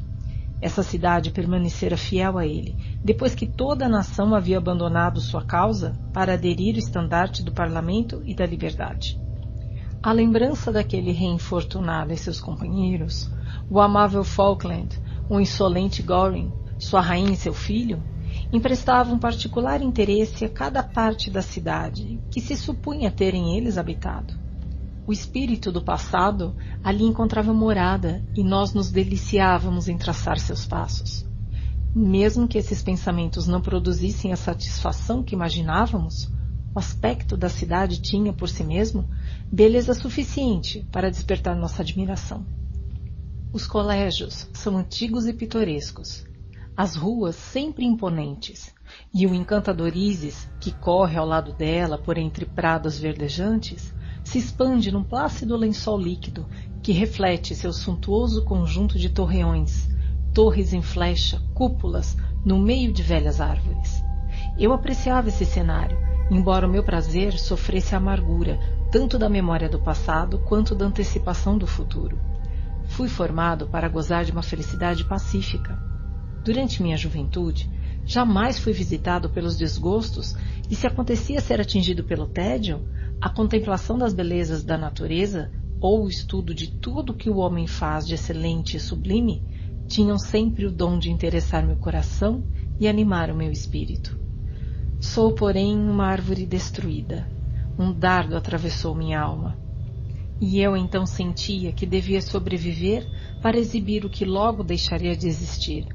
Essa 0.61 0.81
cidade 0.81 1.31
permanecera 1.31 1.97
fiel 1.97 2.37
a 2.37 2.45
ele, 2.45 2.75
depois 3.03 3.35
que 3.35 3.45
toda 3.45 3.85
a 3.85 3.89
nação 3.89 4.33
havia 4.33 4.57
abandonado 4.57 5.19
sua 5.19 5.43
causa 5.43 5.93
para 6.13 6.33
aderir 6.33 6.75
ao 6.75 6.79
estandarte 6.79 7.43
do 7.43 7.51
parlamento 7.51 8.21
e 8.25 8.33
da 8.33 8.45
liberdade. 8.45 9.19
A 10.01 10.13
lembrança 10.13 10.71
daquele 10.71 11.11
rei 11.11 11.27
infortunado 11.27 12.13
e 12.13 12.17
seus 12.17 12.39
companheiros, 12.39 13.29
o 13.69 13.81
amável 13.81 14.23
Falkland, 14.23 14.97
o 15.29 15.39
insolente 15.39 16.01
Goring, 16.01 16.53
sua 16.79 17.01
rainha 17.01 17.33
e 17.33 17.37
seu 17.37 17.53
filho, 17.53 18.01
emprestavam 18.55 19.19
particular 19.19 19.81
interesse 19.81 20.45
a 20.45 20.49
cada 20.49 20.81
parte 20.81 21.29
da 21.29 21.41
cidade 21.41 22.19
que 22.31 22.39
se 22.39 22.55
supunha 22.55 23.11
terem 23.11 23.57
eles 23.57 23.77
habitado. 23.77 24.33
O 25.07 25.13
espírito 25.13 25.71
do 25.71 25.83
passado 25.83 26.55
ali 26.83 27.03
encontrava 27.03 27.53
morada 27.53 28.23
e 28.35 28.43
nós 28.43 28.73
nos 28.73 28.89
deliciávamos 28.89 29.87
em 29.87 29.97
traçar 29.97 30.39
seus 30.39 30.65
passos. 30.65 31.25
Mesmo 31.93 32.47
que 32.47 32.57
esses 32.57 32.81
pensamentos 32.81 33.45
não 33.45 33.61
produzissem 33.61 34.33
a 34.33 34.35
satisfação 34.35 35.21
que 35.21 35.35
imaginávamos, 35.35 36.31
o 36.73 36.79
aspecto 36.79 37.37
da 37.37 37.49
cidade 37.49 38.01
tinha 38.01 38.33
por 38.33 38.49
si 38.49 38.63
mesmo 38.63 39.07
beleza 39.51 39.93
suficiente 39.93 40.85
para 40.91 41.11
despertar 41.11 41.55
nossa 41.55 41.81
admiração. 41.81 42.45
Os 43.53 43.67
colégios 43.67 44.49
são 44.53 44.77
antigos 44.77 45.25
e 45.25 45.33
pitorescos, 45.33 46.25
as 46.77 46.95
ruas 46.95 47.35
sempre 47.35 47.85
imponentes, 47.85 48.73
e 49.13 49.25
o 49.25 49.33
encantador 49.33 49.95
Isis, 49.95 50.49
que 50.59 50.71
corre 50.71 51.17
ao 51.17 51.25
lado 51.25 51.53
dela 51.53 51.97
por 51.97 52.17
entre 52.17 52.45
prados 52.45 52.99
verdejantes, 52.99 53.93
se 54.23 54.37
expande 54.39 54.91
num 54.91 55.03
plácido 55.03 55.55
lençol 55.55 55.97
líquido 55.97 56.45
que 56.81 56.91
reflete 56.91 57.55
seu 57.55 57.71
suntuoso 57.71 58.43
conjunto 58.43 58.99
de 58.99 59.09
torreões, 59.09 59.87
torres 60.33 60.73
em 60.73 60.81
flecha, 60.81 61.41
cúpulas, 61.53 62.17
no 62.43 62.59
meio 62.59 62.91
de 62.91 63.01
velhas 63.01 63.39
árvores. 63.39 64.03
Eu 64.57 64.73
apreciava 64.73 65.29
esse 65.29 65.45
cenário, 65.45 65.97
embora 66.29 66.67
o 66.67 66.69
meu 66.69 66.83
prazer 66.83 67.37
sofresse 67.39 67.95
a 67.95 67.97
amargura, 67.97 68.59
tanto 68.91 69.17
da 69.17 69.29
memória 69.29 69.69
do 69.69 69.79
passado 69.79 70.39
quanto 70.39 70.75
da 70.75 70.85
antecipação 70.85 71.57
do 71.57 71.65
futuro. 71.65 72.19
Fui 72.87 73.07
formado 73.07 73.67
para 73.67 73.89
gozar 73.89 74.25
de 74.25 74.31
uma 74.31 74.43
felicidade 74.43 75.05
pacífica. 75.05 75.94
Durante 76.45 76.83
minha 76.83 76.95
juventude, 76.95 77.67
jamais 78.05 78.59
fui 78.59 78.71
visitado 78.71 79.31
pelos 79.31 79.57
desgostos 79.57 80.35
e 80.69 80.75
se 80.75 80.85
acontecia 80.85 81.41
ser 81.41 81.59
atingido 81.59 82.03
pelo 82.03 82.27
tédio, 82.27 82.87
a 83.19 83.27
contemplação 83.29 83.97
das 83.97 84.13
belezas 84.13 84.63
da 84.63 84.77
natureza 84.77 85.51
ou 85.81 86.05
o 86.05 86.07
estudo 86.07 86.53
de 86.53 86.67
tudo 86.79 87.15
que 87.15 87.31
o 87.31 87.37
homem 87.37 87.65
faz 87.65 88.05
de 88.05 88.13
excelente 88.13 88.77
e 88.77 88.79
sublime 88.79 89.43
tinham 89.87 90.19
sempre 90.19 90.67
o 90.67 90.71
dom 90.71 90.99
de 90.99 91.09
interessar 91.09 91.65
meu 91.65 91.77
coração 91.77 92.43
e 92.79 92.87
animar 92.87 93.31
o 93.31 93.35
meu 93.35 93.51
espírito. 93.51 94.15
Sou, 94.99 95.33
porém, 95.33 95.75
uma 95.75 96.05
árvore 96.05 96.45
destruída. 96.45 97.27
Um 97.75 97.91
dardo 97.91 98.37
atravessou 98.37 98.93
minha 98.93 99.19
alma. 99.19 99.57
E 100.39 100.59
eu 100.59 100.77
então 100.77 101.07
sentia 101.07 101.71
que 101.71 101.87
devia 101.87 102.21
sobreviver 102.21 103.09
para 103.41 103.57
exibir 103.57 104.05
o 104.05 104.11
que 104.11 104.25
logo 104.25 104.63
deixaria 104.63 105.15
de 105.17 105.27
existir. 105.27 105.87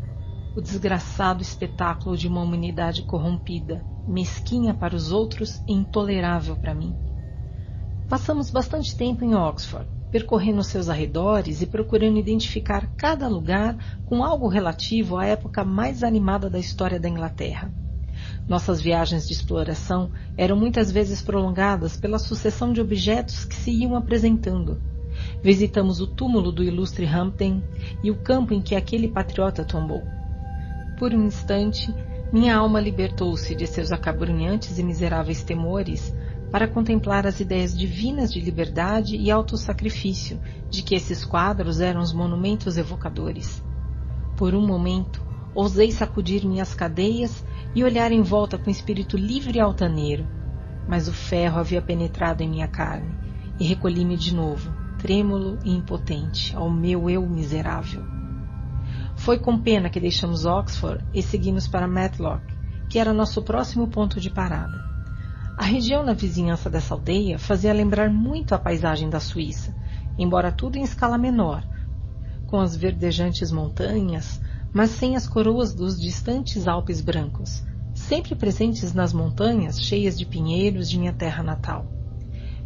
O 0.57 0.61
desgraçado 0.61 1.43
espetáculo 1.43 2.17
de 2.17 2.27
uma 2.27 2.43
humanidade 2.43 3.03
corrompida, 3.03 3.85
mesquinha 4.07 4.75
para 4.75 4.97
os 4.97 5.13
outros 5.13 5.63
e 5.69 5.73
intolerável 5.73 6.57
para 6.57 6.75
mim. 6.75 6.93
Passamos 8.09 8.51
bastante 8.51 8.97
tempo 8.97 9.25
em 9.25 9.33
Oxford, 9.33 9.89
percorrendo 10.11 10.65
seus 10.65 10.89
arredores 10.89 11.63
e 11.63 11.67
procurando 11.67 12.19
identificar 12.19 12.91
cada 12.97 13.29
lugar 13.29 13.77
com 14.07 14.25
algo 14.25 14.49
relativo 14.49 15.17
à 15.17 15.25
época 15.25 15.65
mais 15.65 16.03
animada 16.03 16.51
da 16.51 16.59
história 16.59 16.99
da 16.99 17.09
Inglaterra. 17.09 17.73
Nossas 18.49 18.81
viagens 18.81 19.29
de 19.29 19.33
exploração 19.33 20.11
eram 20.37 20.57
muitas 20.57 20.91
vezes 20.91 21.23
prolongadas 21.23 21.97
pela 21.97 22.19
sucessão 22.19 22.73
de 22.73 22.81
objetos 22.81 23.45
que 23.45 23.55
se 23.55 23.71
iam 23.71 23.95
apresentando. 23.95 24.83
Visitamos 25.41 26.01
o 26.01 26.09
túmulo 26.09 26.51
do 26.51 26.65
ilustre 26.65 27.07
Hampden 27.07 27.63
e 28.03 28.11
o 28.11 28.17
campo 28.17 28.53
em 28.53 28.61
que 28.61 28.75
aquele 28.75 29.07
patriota 29.07 29.65
tombou. 29.65 30.03
Por 31.01 31.15
um 31.15 31.25
instante, 31.25 31.95
minha 32.31 32.55
alma 32.55 32.79
libertou-se 32.79 33.55
de 33.55 33.67
seus 33.67 33.91
acabrunhantes 33.91 34.79
e 34.79 34.83
miseráveis 34.83 35.43
temores 35.43 36.15
para 36.53 36.69
contemplar 36.69 37.27
as 37.27 37.41
ideias 37.41 37.75
divinas 37.75 38.31
de 38.31 38.39
liberdade 38.39 39.17
e 39.17 39.31
autossacrifício 39.31 40.39
de 40.69 40.83
que 40.83 40.95
esses 40.95 41.25
quadros 41.25 41.81
eram 41.81 42.03
os 42.03 42.13
monumentos 42.13 42.77
evocadores. 42.77 43.65
Por 44.37 44.55
um 44.55 44.61
momento, 44.61 45.25
ousei 45.55 45.91
sacudir 45.91 46.45
minhas 46.45 46.75
cadeias 46.75 47.47
e 47.75 47.83
olhar 47.83 48.13
em 48.13 48.21
volta 48.21 48.59
com 48.59 48.69
espírito 48.69 49.17
livre 49.17 49.57
e 49.57 49.61
altaneiro, 49.63 50.29
mas 50.87 51.09
o 51.09 51.15
ferro 51.15 51.61
havia 51.61 51.81
penetrado 51.81 52.43
em 52.43 52.51
minha 52.51 52.69
carne 52.69 53.17
e 53.59 53.65
recolhi-me 53.65 54.19
de 54.19 54.35
novo, 54.35 54.71
trêmulo 54.99 55.59
e 55.65 55.71
impotente, 55.75 56.55
ao 56.55 56.69
meu 56.69 57.09
eu 57.09 57.27
miserável. 57.27 58.20
Foi 59.21 59.39
com 59.39 59.61
pena 59.61 59.91
que 59.91 60.01
deixamos 60.01 60.47
Oxford 60.47 61.05
e 61.13 61.23
seguimos 61.23 61.69
para 61.69 61.87
Matlock, 61.87 62.43
que 62.89 62.99
era 62.99 63.13
nosso 63.13 63.43
próximo 63.43 63.87
ponto 63.87 64.19
de 64.19 64.31
parada. 64.31 64.83
A 65.59 65.65
região 65.65 66.03
na 66.03 66.15
vizinhança 66.15 66.71
dessa 66.71 66.95
aldeia 66.95 67.39
fazia 67.39 67.71
lembrar 67.75 68.09
muito 68.09 68.55
a 68.55 68.59
paisagem 68.59 69.11
da 69.11 69.21
Suíça, 69.21 69.77
embora 70.19 70.51
tudo 70.51 70.79
em 70.79 70.83
escala 70.83 71.19
menor, 71.19 71.63
com 72.47 72.61
as 72.61 72.75
verdejantes 72.75 73.53
montanhas, 73.53 74.41
mas 74.73 74.89
sem 74.89 75.15
as 75.17 75.29
coroas 75.29 75.75
dos 75.75 76.01
distantes 76.01 76.67
Alpes 76.67 77.03
brancos, 77.03 77.63
sempre 77.95 78.35
presentes 78.35 78.95
nas 78.95 79.13
montanhas 79.13 79.83
cheias 79.83 80.19
de 80.19 80.25
pinheiros 80.25 80.89
de 80.89 80.99
minha 80.99 81.13
terra 81.13 81.43
natal. 81.43 81.93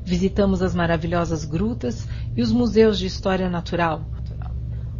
Visitamos 0.04 0.62
as 0.62 0.72
maravilhosas 0.72 1.44
grutas 1.44 2.06
e 2.36 2.40
os 2.40 2.52
museus 2.52 2.96
de 2.96 3.06
história 3.06 3.50
natural, 3.50 4.06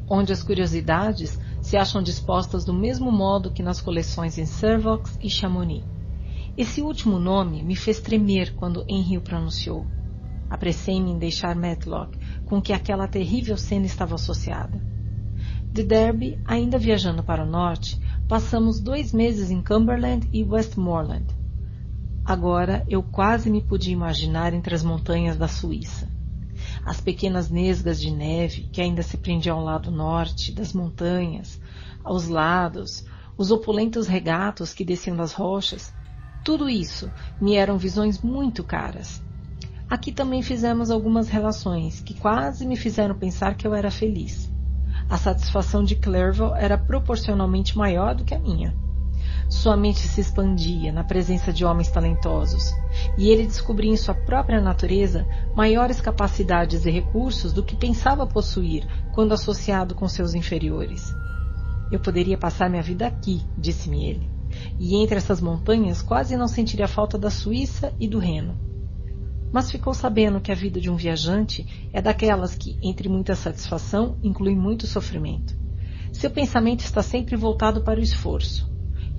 onde 0.09 0.33
as 0.33 0.43
curiosidades 0.43 1.39
se 1.65 1.79
acham 1.79 2.03
dispostas 2.03 2.63
do 2.63 2.75
mesmo 2.75 3.11
modo 3.11 3.51
que 3.51 3.63
nas 3.63 3.81
coleções 3.81 4.37
em 4.37 4.45
Servox 4.45 5.19
e 5.23 5.31
Chamonix. 5.31 5.83
Esse 6.59 6.83
último 6.83 7.19
nome 7.19 7.63
me 7.63 7.75
fez 7.75 8.01
tremer 8.01 8.55
quando 8.55 8.85
Henry 8.87 9.17
o 9.17 9.23
pronunciou. 9.23 9.87
Apressei-me 10.51 11.11
em 11.11 11.19
deixar 11.19 11.57
Matlock, 11.57 12.19
com 12.45 12.61
que 12.61 12.75
aquela 12.75 13.09
terrível 13.09 13.57
cena 13.57 13.87
estava 13.87 14.15
associada. 14.15 14.79
De 15.73 15.83
Derby, 15.83 16.39
ainda 16.45 16.77
viajando 16.77 17.23
para 17.25 17.45
o 17.45 17.51
norte, 17.51 17.99
passamos 18.29 18.79
dois 18.79 19.15
meses 19.15 19.51
em 19.51 19.63
Cumberland 19.63 20.29
e 20.35 20.45
Westmoreland. 20.45 21.35
Agora 22.27 22.85
eu 22.91 23.03
quase 23.03 23.51
me 23.51 23.63
podia 23.63 23.95
imaginar 23.95 24.53
entre 24.53 24.75
as 24.75 24.85
montanhas 24.85 25.39
da 25.39 25.49
Suíça. 25.49 26.14
As 26.85 27.01
pequenas 27.01 27.49
nesgas 27.49 27.99
de 28.01 28.11
neve 28.11 28.69
que 28.71 28.81
ainda 28.81 29.03
se 29.03 29.17
prendiam 29.17 29.59
ao 29.59 29.65
lado 29.65 29.91
norte 29.91 30.53
das 30.53 30.73
montanhas, 30.73 31.59
aos 32.03 32.29
lados, 32.29 33.05
os 33.39 33.51
opulentos 33.51 34.07
regatos 34.07 34.75
que 34.75 34.85
desciam 34.85 35.17
das 35.17 35.33
rochas, 35.33 35.95
tudo 36.45 36.69
isso 36.69 37.11
me 37.41 37.55
eram 37.55 37.79
visões 37.79 38.21
muito 38.21 38.63
caras. 38.63 39.23
Aqui 39.89 40.13
também 40.13 40.43
fizemos 40.43 40.91
algumas 40.91 41.29
relações 41.29 42.01
que 42.01 42.15
quase 42.15 42.67
me 42.67 42.77
fizeram 42.77 43.15
pensar 43.15 43.57
que 43.57 43.67
eu 43.67 43.75
era 43.75 43.91
feliz. 43.91 44.53
A 45.09 45.17
satisfação 45.17 45.83
de 45.83 45.97
Clerval 45.97 46.55
era 46.55 46.77
proporcionalmente 46.77 47.77
maior 47.77 48.15
do 48.15 48.25
que 48.25 48.35
a 48.35 48.39
minha. 48.39 48.84
Sua 49.49 49.77
mente 49.77 50.01
se 50.01 50.21
expandia 50.21 50.93
na 50.93 51.05
presença 51.05 51.53
de 51.53 51.65
homens 51.65 51.91
talentosos, 51.91 52.73
e 53.17 53.29
ele 53.29 53.47
descobria 53.47 53.91
em 53.91 53.97
sua 53.97 54.15
própria 54.15 54.61
natureza 54.61 55.27
maiores 55.55 56.01
capacidades 56.01 56.87
e 56.87 56.91
recursos 56.91 57.53
do 57.53 57.63
que 57.63 57.77
pensava 57.77 58.27
possuir 58.27 58.87
quando 59.13 59.33
associado 59.33 59.95
com 59.95 60.09
seus 60.09 60.35
inferiores. 60.35 61.15
Eu 61.91 62.01
poderia 62.01 62.39
passar 62.39 62.71
minha 62.71 62.83
vida 62.83 63.07
aqui, 63.07 63.43
disse-me 63.57 64.05
ele, 64.09 64.31
e 64.79 64.97
entre 64.97 65.17
essas 65.17 65.41
montanhas 65.41 66.03
quase 66.03 66.37
não 66.37 66.49
sentiria 66.49 66.89
falta 66.89 67.19
da 67.19 67.31
Suíça 67.31 67.93
e 68.01 68.09
do 68.09 68.19
Reno 68.19 68.65
mas 69.55 69.71
ficou 69.71 69.95
sabendo 69.95 70.41
que 70.41 70.51
a 70.51 70.55
vida 70.57 70.81
de 70.81 70.91
um 70.91 70.97
viajante 70.97 71.89
é 71.93 72.03
daquelas 72.03 72.57
que, 72.57 72.77
entre 72.83 73.09
muita 73.09 73.37
satisfação, 73.37 74.19
inclui 74.21 74.57
muito 74.57 74.85
sofrimento. 74.85 75.57
Seu 76.13 76.29
pensamento 76.29 76.81
está 76.81 77.05
sempre 77.05 77.37
voltado 77.37 77.85
para 77.85 78.01
o 78.01 78.03
esforço. 78.03 78.74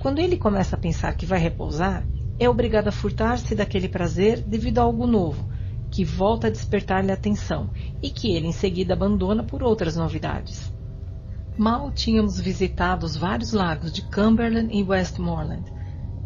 Quando 0.06 0.20
ele 0.20 0.38
começa 0.38 0.76
a 0.76 0.80
pensar 0.80 1.16
que 1.16 1.26
vai 1.26 1.40
repousar, 1.40 2.06
é 2.38 2.48
obrigado 2.48 2.90
a 2.90 2.92
furtar-se 2.92 3.56
daquele 3.56 3.90
prazer 3.90 4.44
devido 4.46 4.78
a 4.78 4.84
algo 4.84 5.08
novo, 5.08 5.50
que 5.90 6.06
volta 6.06 6.46
a 6.46 6.50
despertar-lhe 6.52 7.10
a 7.10 7.16
atenção 7.16 7.72
e 8.04 8.12
que 8.12 8.32
ele 8.32 8.46
em 8.46 8.52
seguida 8.52 8.94
abandona 8.94 9.44
por 9.44 9.64
outras 9.64 9.96
novidades. 9.96 10.72
Mal 11.58 11.92
tínhamos 11.92 12.40
visitado 12.40 13.04
os 13.04 13.18
vários 13.18 13.52
lagos 13.52 13.92
de 13.92 14.04
Cumberland 14.04 14.72
e 14.72 14.84
Westmoreland, 14.84 15.66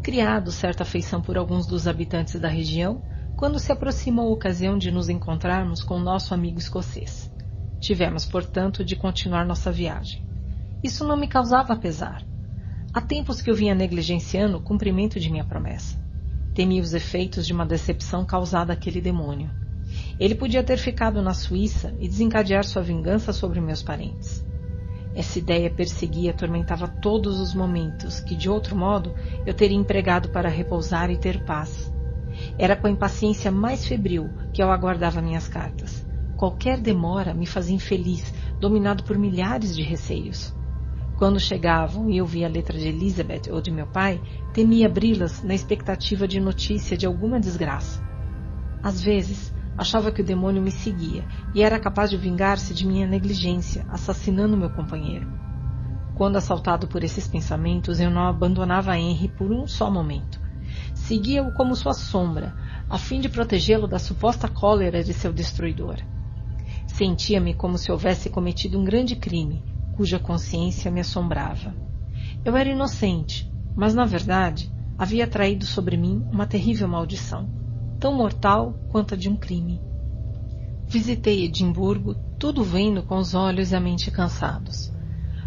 criado 0.02 0.52
certa 0.52 0.82
afeição 0.82 1.22
por 1.22 1.38
alguns 1.38 1.66
dos 1.66 1.88
habitantes 1.88 2.38
da 2.38 2.48
região, 2.48 3.02
quando 3.34 3.58
se 3.58 3.72
aproximou 3.72 4.28
a 4.28 4.34
ocasião 4.34 4.76
de 4.76 4.90
nos 4.90 5.08
encontrarmos 5.08 5.82
com 5.82 5.98
nosso 5.98 6.34
amigo 6.34 6.58
escocês. 6.58 7.32
Tivemos, 7.80 8.26
portanto, 8.26 8.84
de 8.84 8.94
continuar 8.94 9.46
nossa 9.46 9.72
viagem. 9.72 10.22
Isso 10.84 11.02
não 11.02 11.16
me 11.16 11.26
causava 11.26 11.74
pesar. 11.74 12.28
Há 12.92 13.00
tempos 13.00 13.40
que 13.40 13.48
eu 13.48 13.54
vinha 13.54 13.72
negligenciando 13.72 14.56
o 14.56 14.60
cumprimento 14.60 15.20
de 15.20 15.30
minha 15.30 15.44
promessa. 15.44 15.96
Temia 16.52 16.82
os 16.82 16.92
efeitos 16.92 17.46
de 17.46 17.52
uma 17.52 17.64
decepção 17.64 18.24
causada 18.24 18.72
àquele 18.72 19.00
demônio. 19.00 19.48
Ele 20.18 20.34
podia 20.34 20.64
ter 20.64 20.76
ficado 20.76 21.22
na 21.22 21.32
Suíça 21.32 21.94
e 22.00 22.08
desencadear 22.08 22.64
sua 22.64 22.82
vingança 22.82 23.32
sobre 23.32 23.60
meus 23.60 23.80
parentes. 23.80 24.44
Essa 25.14 25.38
ideia 25.38 25.70
perseguia 25.70 26.26
e 26.26 26.30
atormentava 26.30 26.88
todos 26.88 27.38
os 27.38 27.54
momentos 27.54 28.18
que, 28.18 28.34
de 28.34 28.50
outro 28.50 28.74
modo, 28.74 29.14
eu 29.46 29.54
teria 29.54 29.76
empregado 29.76 30.28
para 30.28 30.48
repousar 30.48 31.12
e 31.12 31.16
ter 31.16 31.44
paz. 31.44 31.92
Era 32.58 32.74
com 32.74 32.88
a 32.88 32.90
impaciência 32.90 33.52
mais 33.52 33.86
febril 33.86 34.28
que 34.52 34.60
eu 34.60 34.68
aguardava 34.68 35.22
minhas 35.22 35.46
cartas. 35.46 36.04
Qualquer 36.36 36.80
demora 36.80 37.34
me 37.34 37.46
fazia 37.46 37.76
infeliz, 37.76 38.34
dominado 38.58 39.04
por 39.04 39.16
milhares 39.16 39.76
de 39.76 39.82
receios. 39.82 40.52
Quando 41.20 41.38
chegavam 41.38 42.08
e 42.08 42.16
eu 42.16 42.24
via 42.24 42.46
a 42.46 42.50
letra 42.50 42.78
de 42.78 42.88
Elizabeth 42.88 43.52
ou 43.52 43.60
de 43.60 43.70
meu 43.70 43.86
pai, 43.86 44.18
temia 44.54 44.86
abri-las 44.86 45.42
na 45.42 45.54
expectativa 45.54 46.26
de 46.26 46.40
notícia 46.40 46.96
de 46.96 47.04
alguma 47.04 47.38
desgraça. 47.38 48.02
Às 48.82 49.02
vezes, 49.02 49.54
achava 49.76 50.10
que 50.10 50.22
o 50.22 50.24
demônio 50.24 50.62
me 50.62 50.70
seguia 50.70 51.22
e 51.54 51.62
era 51.62 51.78
capaz 51.78 52.08
de 52.08 52.16
vingar-se 52.16 52.72
de 52.72 52.86
minha 52.86 53.06
negligência, 53.06 53.84
assassinando 53.90 54.56
meu 54.56 54.70
companheiro. 54.70 55.30
Quando 56.14 56.36
assaltado 56.36 56.88
por 56.88 57.04
esses 57.04 57.28
pensamentos, 57.28 58.00
eu 58.00 58.10
não 58.10 58.26
abandonava 58.26 58.96
Henry 58.96 59.28
por 59.28 59.52
um 59.52 59.66
só 59.66 59.90
momento. 59.90 60.40
Seguia-o 60.94 61.52
como 61.52 61.76
sua 61.76 61.92
sombra, 61.92 62.56
a 62.88 62.96
fim 62.96 63.20
de 63.20 63.28
protegê-lo 63.28 63.86
da 63.86 63.98
suposta 63.98 64.48
cólera 64.48 65.04
de 65.04 65.12
seu 65.12 65.34
destruidor. 65.34 65.96
Sentia-me 66.86 67.52
como 67.52 67.76
se 67.76 67.92
houvesse 67.92 68.30
cometido 68.30 68.80
um 68.80 68.84
grande 68.84 69.14
crime, 69.14 69.62
cuja 70.00 70.18
consciência 70.18 70.90
me 70.90 71.00
assombrava. 71.00 71.76
Eu 72.42 72.56
era 72.56 72.70
inocente, 72.70 73.52
mas 73.76 73.94
na 73.94 74.06
verdade 74.06 74.72
havia 74.96 75.26
traído 75.26 75.66
sobre 75.66 75.94
mim 75.94 76.26
uma 76.32 76.46
terrível 76.46 76.88
maldição, 76.88 77.50
tão 77.98 78.14
mortal 78.14 78.80
quanto 78.88 79.12
a 79.12 79.16
de 79.16 79.28
um 79.28 79.36
crime. 79.36 79.78
Visitei 80.88 81.44
Edimburgo, 81.44 82.16
tudo 82.38 82.64
vendo 82.64 83.02
com 83.02 83.18
os 83.18 83.34
olhos 83.34 83.72
e 83.72 83.76
a 83.76 83.80
mente 83.80 84.10
cansados. 84.10 84.90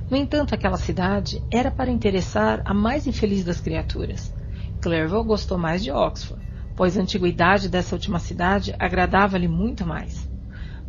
No 0.08 0.16
entanto, 0.16 0.54
aquela 0.54 0.78
cidade 0.78 1.42
era 1.52 1.72
para 1.72 1.90
interessar 1.90 2.62
a 2.64 2.76
mais 2.76 3.08
infeliz 3.08 3.44
das 3.44 3.60
criaturas. 3.60 4.32
Clerval 4.80 5.24
gostou 5.24 5.58
mais 5.58 5.84
de 5.84 5.90
Oxford, 5.90 6.40
pois 6.76 6.96
a 6.96 7.02
antiguidade 7.02 7.70
dessa 7.70 7.96
última 7.96 8.20
cidade 8.20 8.76
agradava-lhe 8.78 9.48
muito 9.48 9.84
mais. 9.84 10.32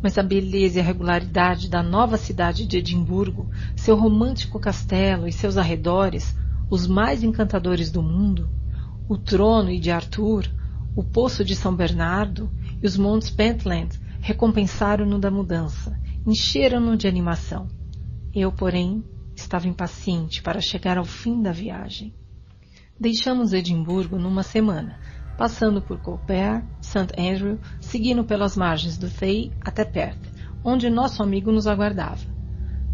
Mas 0.01 0.17
a 0.17 0.23
beleza 0.23 0.77
e 0.77 0.81
a 0.81 0.83
regularidade 0.83 1.69
da 1.69 1.81
nova 1.81 2.17
cidade 2.17 2.65
de 2.65 2.77
Edimburgo, 2.77 3.49
seu 3.75 3.95
romântico 3.95 4.59
castelo 4.59 5.27
e 5.27 5.31
seus 5.31 5.57
arredores, 5.57 6.35
os 6.69 6.87
mais 6.87 7.23
encantadores 7.23 7.91
do 7.91 8.01
mundo, 8.01 8.49
o 9.07 9.17
trono 9.17 9.71
e 9.71 9.79
de 9.79 9.91
Arthur, 9.91 10.49
o 10.95 11.03
poço 11.03 11.43
de 11.43 11.55
São 11.55 11.75
Bernardo 11.75 12.49
e 12.81 12.85
os 12.85 12.97
montes 12.97 13.29
Pentland 13.29 13.99
recompensaram-no 14.19 15.19
da 15.19 15.29
mudança, 15.29 15.99
encheram-no 16.25 16.97
de 16.97 17.07
animação. 17.07 17.67
Eu, 18.33 18.51
porém, 18.51 19.03
estava 19.35 19.67
impaciente 19.67 20.41
para 20.41 20.61
chegar 20.61 20.97
ao 20.97 21.05
fim 21.05 21.41
da 21.41 21.51
viagem. 21.51 22.13
Deixamos 22.99 23.53
Edimburgo 23.53 24.17
numa 24.17 24.41
semana, 24.41 24.97
passando 25.37 25.81
por 25.81 25.99
Colbert, 25.99 26.63
St. 26.81 27.07
Andrew, 27.17 27.59
seguindo 27.79 28.23
pelas 28.23 28.55
margens 28.55 28.97
do 28.97 29.09
Thay 29.09 29.51
até 29.61 29.83
Perth, 29.83 30.19
onde 30.63 30.89
nosso 30.89 31.21
amigo 31.21 31.51
nos 31.51 31.67
aguardava. 31.67 32.35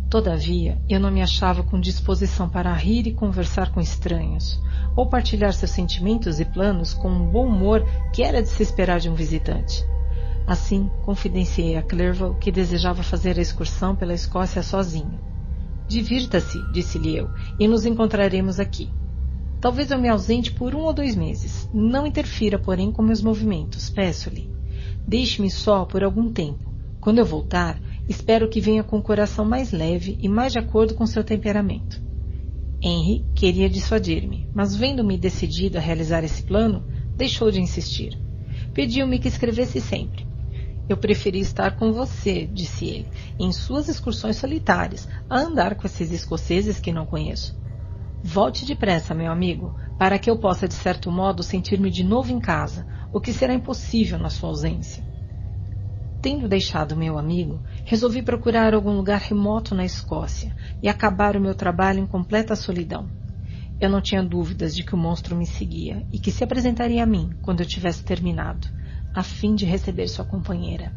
Todavia, 0.10 0.78
eu 0.90 1.00
não 1.00 1.10
me 1.10 1.22
achava 1.22 1.64
com 1.64 1.80
disposição 1.80 2.50
para 2.50 2.74
rir 2.74 3.08
e 3.08 3.14
conversar 3.14 3.72
com 3.72 3.80
estranhos, 3.80 4.62
ou 4.94 5.08
partilhar 5.08 5.54
seus 5.54 5.72
sentimentos 5.72 6.40
e 6.42 6.46
planos 6.46 6.94
com 6.94 7.10
um 7.10 7.32
bom 7.32 7.48
humor 7.48 7.86
que 8.12 8.22
era 8.22 8.42
de 8.42 8.50
se 8.50 8.62
esperar 8.62 9.00
de 9.00 9.10
um 9.10 9.16
visitante. 9.16 9.86
Assim, 10.46 10.92
confidenciei 11.06 11.78
a 11.78 11.82
Clerval 11.82 12.36
que 12.36 12.52
desejava 12.52 13.04
fazer 13.04 13.38
a 13.40 13.42
excursão 13.42 13.96
pela 13.96 14.14
Escócia 14.14 14.62
sozinho. 14.62 15.18
Divirta-se, 15.88 16.60
disse-lhe 16.74 17.16
eu, 17.16 17.30
e 17.58 17.68
nos 17.68 17.86
encontraremos 17.86 18.60
aqui. 18.60 18.90
Talvez 19.62 19.92
eu 19.92 20.00
me 20.00 20.10
ausente 20.10 20.52
por 20.52 20.74
um 20.74 20.80
ou 20.80 20.92
dois 20.92 21.16
meses. 21.16 21.70
Não 21.72 22.08
interfira, 22.08 22.58
porém, 22.58 22.92
com 22.92 23.04
meus 23.04 23.22
movimentos, 23.22 23.92
peço-lhe. 23.92 24.50
Deixe-me 25.08 25.52
só 25.52 25.86
por 25.86 26.04
algum 26.04 26.34
tempo. 26.34 26.74
Quando 27.00 27.20
eu 27.20 27.26
voltar, 27.26 27.80
espero 28.10 28.50
que 28.50 28.60
venha 28.60 28.84
com 28.84 28.98
o 28.98 29.04
coração 29.04 29.46
mais 29.46 29.72
leve 29.72 30.18
e 30.20 30.28
mais 30.28 30.52
de 30.52 30.58
acordo 30.58 30.96
com 30.96 31.06
seu 31.06 31.24
temperamento. 31.24 32.02
Henry 32.82 33.24
queria 33.36 33.70
dissuadir-me, 33.70 34.50
mas 34.52 34.76
vendo-me 34.76 35.16
decidido 35.16 35.78
a 35.78 35.82
realizar 35.82 36.24
esse 36.24 36.42
plano, 36.42 36.84
deixou 37.16 37.52
de 37.52 37.62
insistir. 37.62 38.18
Pediu-me 38.74 39.20
que 39.20 39.28
escrevesse 39.28 39.80
sempre. 39.80 40.26
Eu 40.90 40.98
preferi 40.98 41.40
estar 41.40 41.78
com 41.78 41.94
você, 41.94 42.50
disse 42.52 42.86
ele, 42.86 43.08
em 43.40 43.52
suas 43.52 43.88
excursões 43.88 44.38
solitárias, 44.38 45.08
a 45.30 45.40
andar 45.40 45.76
com 45.76 45.86
esses 45.86 46.12
escoceses 46.12 46.80
que 46.80 46.92
não 46.92 47.06
conheço. 47.06 47.61
Volte 48.24 48.66
depressa, 48.66 49.16
meu 49.16 49.32
amigo, 49.32 49.76
para 49.98 50.20
que 50.20 50.30
eu 50.30 50.38
possa, 50.38 50.68
de 50.68 50.76
certo 50.76 51.12
modo, 51.12 51.42
sentir-me 51.42 51.90
de 51.90 52.04
novo 52.04 52.32
em 52.32 52.40
casa, 52.40 52.86
o 53.12 53.20
que 53.20 53.34
será 53.34 53.52
impossível 53.52 54.20
na 54.20 54.30
sua 54.30 54.50
ausência. 54.50 55.04
Tendo 56.22 56.48
deixado 56.48 56.96
meu 56.96 57.18
amigo, 57.18 57.64
resolvi 57.84 58.22
procurar 58.22 58.76
algum 58.76 58.96
lugar 58.96 59.20
remoto 59.20 59.74
na 59.74 59.84
Escócia 59.84 60.54
e 60.80 60.88
acabar 60.88 61.36
o 61.36 61.42
meu 61.42 61.56
trabalho 61.56 62.00
em 62.00 62.06
completa 62.06 62.56
solidão. 62.56 63.12
Eu 63.80 63.90
não 63.90 64.00
tinha 64.00 64.22
dúvidas 64.22 64.76
de 64.76 64.84
que 64.84 64.94
o 64.94 64.98
monstro 64.98 65.36
me 65.36 65.48
seguia 65.48 66.06
e 66.14 66.20
que 66.20 66.32
se 66.32 66.44
apresentaria 66.44 67.02
a 67.02 67.08
mim 67.08 67.32
quando 67.42 67.62
eu 67.62 67.66
tivesse 67.66 68.04
terminado, 68.04 68.68
a 69.16 69.24
fim 69.24 69.56
de 69.56 69.66
receber 69.66 70.08
sua 70.08 70.24
companheira. 70.24 70.94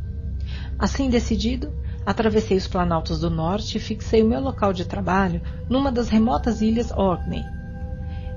Assim 0.78 1.08
decidido, 1.08 1.72
Atravessei 2.06 2.56
os 2.56 2.66
planaltos 2.66 3.20
do 3.20 3.30
norte 3.30 3.78
e 3.78 3.80
fixei 3.80 4.22
o 4.22 4.28
meu 4.28 4.40
local 4.40 4.72
de 4.72 4.84
trabalho 4.84 5.40
numa 5.68 5.90
das 5.90 6.10
remotas 6.10 6.60
ilhas 6.60 6.90
Orkney. 6.90 7.44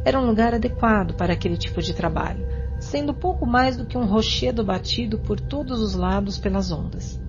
Era 0.06 0.20
um 0.20 0.26
lugar 0.26 0.54
adequado 0.54 1.14
para 1.14 1.34
aquele 1.34 1.58
tipo 1.58 1.82
de 1.82 1.94
trabalho, 1.94 2.46
sendo 2.80 3.14
pouco 3.14 3.46
mais 3.46 3.76
do 3.76 3.86
que 3.86 3.98
um 3.98 4.06
rochedo 4.06 4.64
batido 4.64 5.18
por 5.18 5.38
todos 5.40 5.82
os 5.82 5.96
lados 5.96 6.38
pelas 6.38 6.72
ondas. 6.72 7.20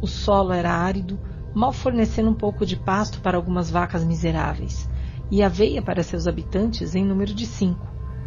O 0.00 0.06
solo 0.06 0.52
era 0.52 0.72
árido, 0.72 1.18
mal 1.52 1.72
fornecendo 1.72 2.30
um 2.30 2.34
pouco 2.34 2.64
de 2.64 2.76
pasto 2.76 3.20
para 3.20 3.36
algumas 3.36 3.68
vacas 3.68 4.04
miseráveis, 4.04 4.88
e 5.28 5.42
aveia 5.42 5.82
para 5.82 6.04
seus 6.04 6.28
habitantes 6.28 6.94
em 6.94 7.04
número 7.04 7.34
de 7.34 7.46
cinco, 7.46 7.86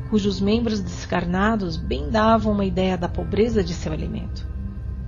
cujos 0.10 0.42
membros 0.42 0.82
descarnados 0.82 1.78
bem 1.78 2.10
davam 2.10 2.52
uma 2.52 2.66
ideia 2.66 2.98
da 2.98 3.08
pobreza 3.08 3.64
de 3.64 3.74
seu 3.74 3.94
alimento. 3.94 4.53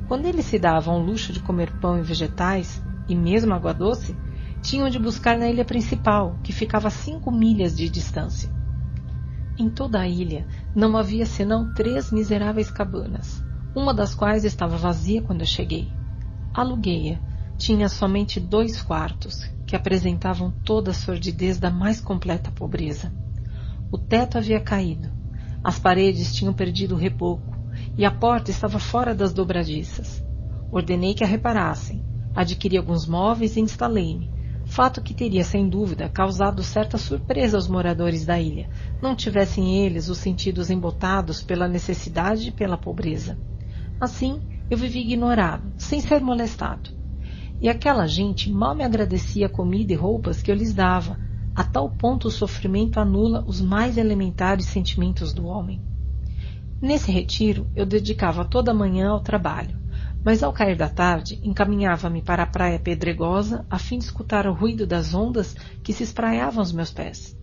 Quando 0.07 0.27
eles 0.27 0.45
se 0.45 0.59
davam 0.59 0.93
ao 0.93 1.01
luxo 1.01 1.33
de 1.33 1.39
comer 1.39 1.71
pão 1.79 1.97
e 1.97 2.03
vegetais, 2.03 2.79
e 3.09 3.15
mesmo 3.15 3.55
água 3.55 3.73
doce, 3.73 4.15
tinham 4.61 4.87
de 4.87 4.99
buscar 4.99 5.35
na 5.35 5.49
ilha 5.49 5.65
principal, 5.65 6.39
que 6.43 6.53
ficava 6.53 6.89
a 6.89 6.91
cinco 6.91 7.31
milhas 7.31 7.75
de 7.75 7.89
distância. 7.89 8.49
Em 9.57 9.67
toda 9.67 9.99
a 9.99 10.07
ilha 10.07 10.45
não 10.75 10.95
havia 10.95 11.25
senão 11.25 11.71
três 11.73 12.11
miseráveis 12.11 12.69
cabanas, 12.69 13.43
uma 13.73 13.93
das 13.93 14.13
quais 14.13 14.43
estava 14.43 14.77
vazia 14.77 15.23
quando 15.23 15.41
eu 15.41 15.47
cheguei. 15.47 15.91
Aluguei-a. 16.53 17.19
Tinha 17.57 17.87
somente 17.87 18.39
dois 18.39 18.81
quartos, 18.81 19.45
que 19.65 19.75
apresentavam 19.75 20.51
toda 20.63 20.91
a 20.91 20.93
sordidez 20.93 21.57
da 21.57 21.71
mais 21.71 22.01
completa 22.01 22.51
pobreza. 22.51 23.13
O 23.89 23.97
teto 23.97 24.37
havia 24.37 24.59
caído, 24.59 25.09
as 25.63 25.79
paredes 25.79 26.35
tinham 26.35 26.53
perdido 26.53 26.95
o 26.95 26.97
reboco 26.97 27.54
e 27.97 28.05
a 28.05 28.11
porta 28.11 28.51
estava 28.51 28.79
fora 28.79 29.15
das 29.15 29.33
dobradiças. 29.33 30.23
Ordenei 30.71 31.13
que 31.13 31.23
a 31.23 31.27
reparassem, 31.27 32.03
adquiri 32.35 32.77
alguns 32.77 33.07
móveis 33.07 33.55
e 33.55 33.61
instalei-me, 33.61 34.29
fato 34.65 35.01
que 35.01 35.13
teria 35.13 35.43
sem 35.43 35.69
dúvida 35.69 36.09
causado 36.09 36.61
certa 36.63 36.97
surpresa 36.97 37.57
aos 37.57 37.67
moradores 37.67 38.25
da 38.25 38.39
ilha, 38.39 38.69
não 39.01 39.15
tivessem 39.15 39.77
eles 39.77 40.09
os 40.09 40.17
sentidos 40.17 40.69
embotados 40.69 41.41
pela 41.41 41.67
necessidade 41.67 42.49
e 42.49 42.51
pela 42.51 42.77
pobreza. 42.77 43.37
Assim, 44.01 44.41
eu 44.69 44.77
vivi 44.77 44.99
ignorado, 44.99 45.71
sem 45.77 46.01
ser 46.01 46.19
molestado. 46.19 46.89
E 47.61 47.69
aquela 47.69 48.05
gente 48.05 48.51
mal 48.51 48.75
me 48.75 48.83
agradecia 48.83 49.45
a 49.45 49.49
comida 49.49 49.93
e 49.93 49.95
roupas 49.95 50.41
que 50.41 50.51
eu 50.51 50.55
lhes 50.55 50.73
dava, 50.73 51.17
a 51.55 51.63
tal 51.63 51.89
ponto 51.89 52.27
o 52.27 52.31
sofrimento 52.31 52.99
anula 52.99 53.45
os 53.47 53.61
mais 53.61 53.97
elementares 53.97 54.65
sentimentos 54.65 55.33
do 55.33 55.45
homem. 55.45 55.81
Nesse 56.81 57.11
retiro, 57.11 57.69
eu 57.75 57.85
dedicava 57.85 58.43
toda 58.43 58.71
a 58.71 58.73
manhã 58.73 59.09
ao 59.09 59.21
trabalho, 59.21 59.79
mas 60.23 60.43
ao 60.43 60.51
cair 60.51 60.75
da 60.75 60.89
tarde 60.89 61.39
encaminhava-me 61.41 62.21
para 62.21 62.43
a 62.43 62.47
praia 62.47 62.77
pedregosa 62.77 63.65
a 63.69 63.79
fim 63.79 63.97
de 63.97 64.05
escutar 64.05 64.45
o 64.45 64.53
ruído 64.53 64.85
das 64.85 65.13
ondas 65.13 65.55
que 65.81 65.93
se 65.93 66.03
espraiavam 66.03 66.59
aos 66.59 66.73
meus 66.73 66.91
pés. 66.91 67.35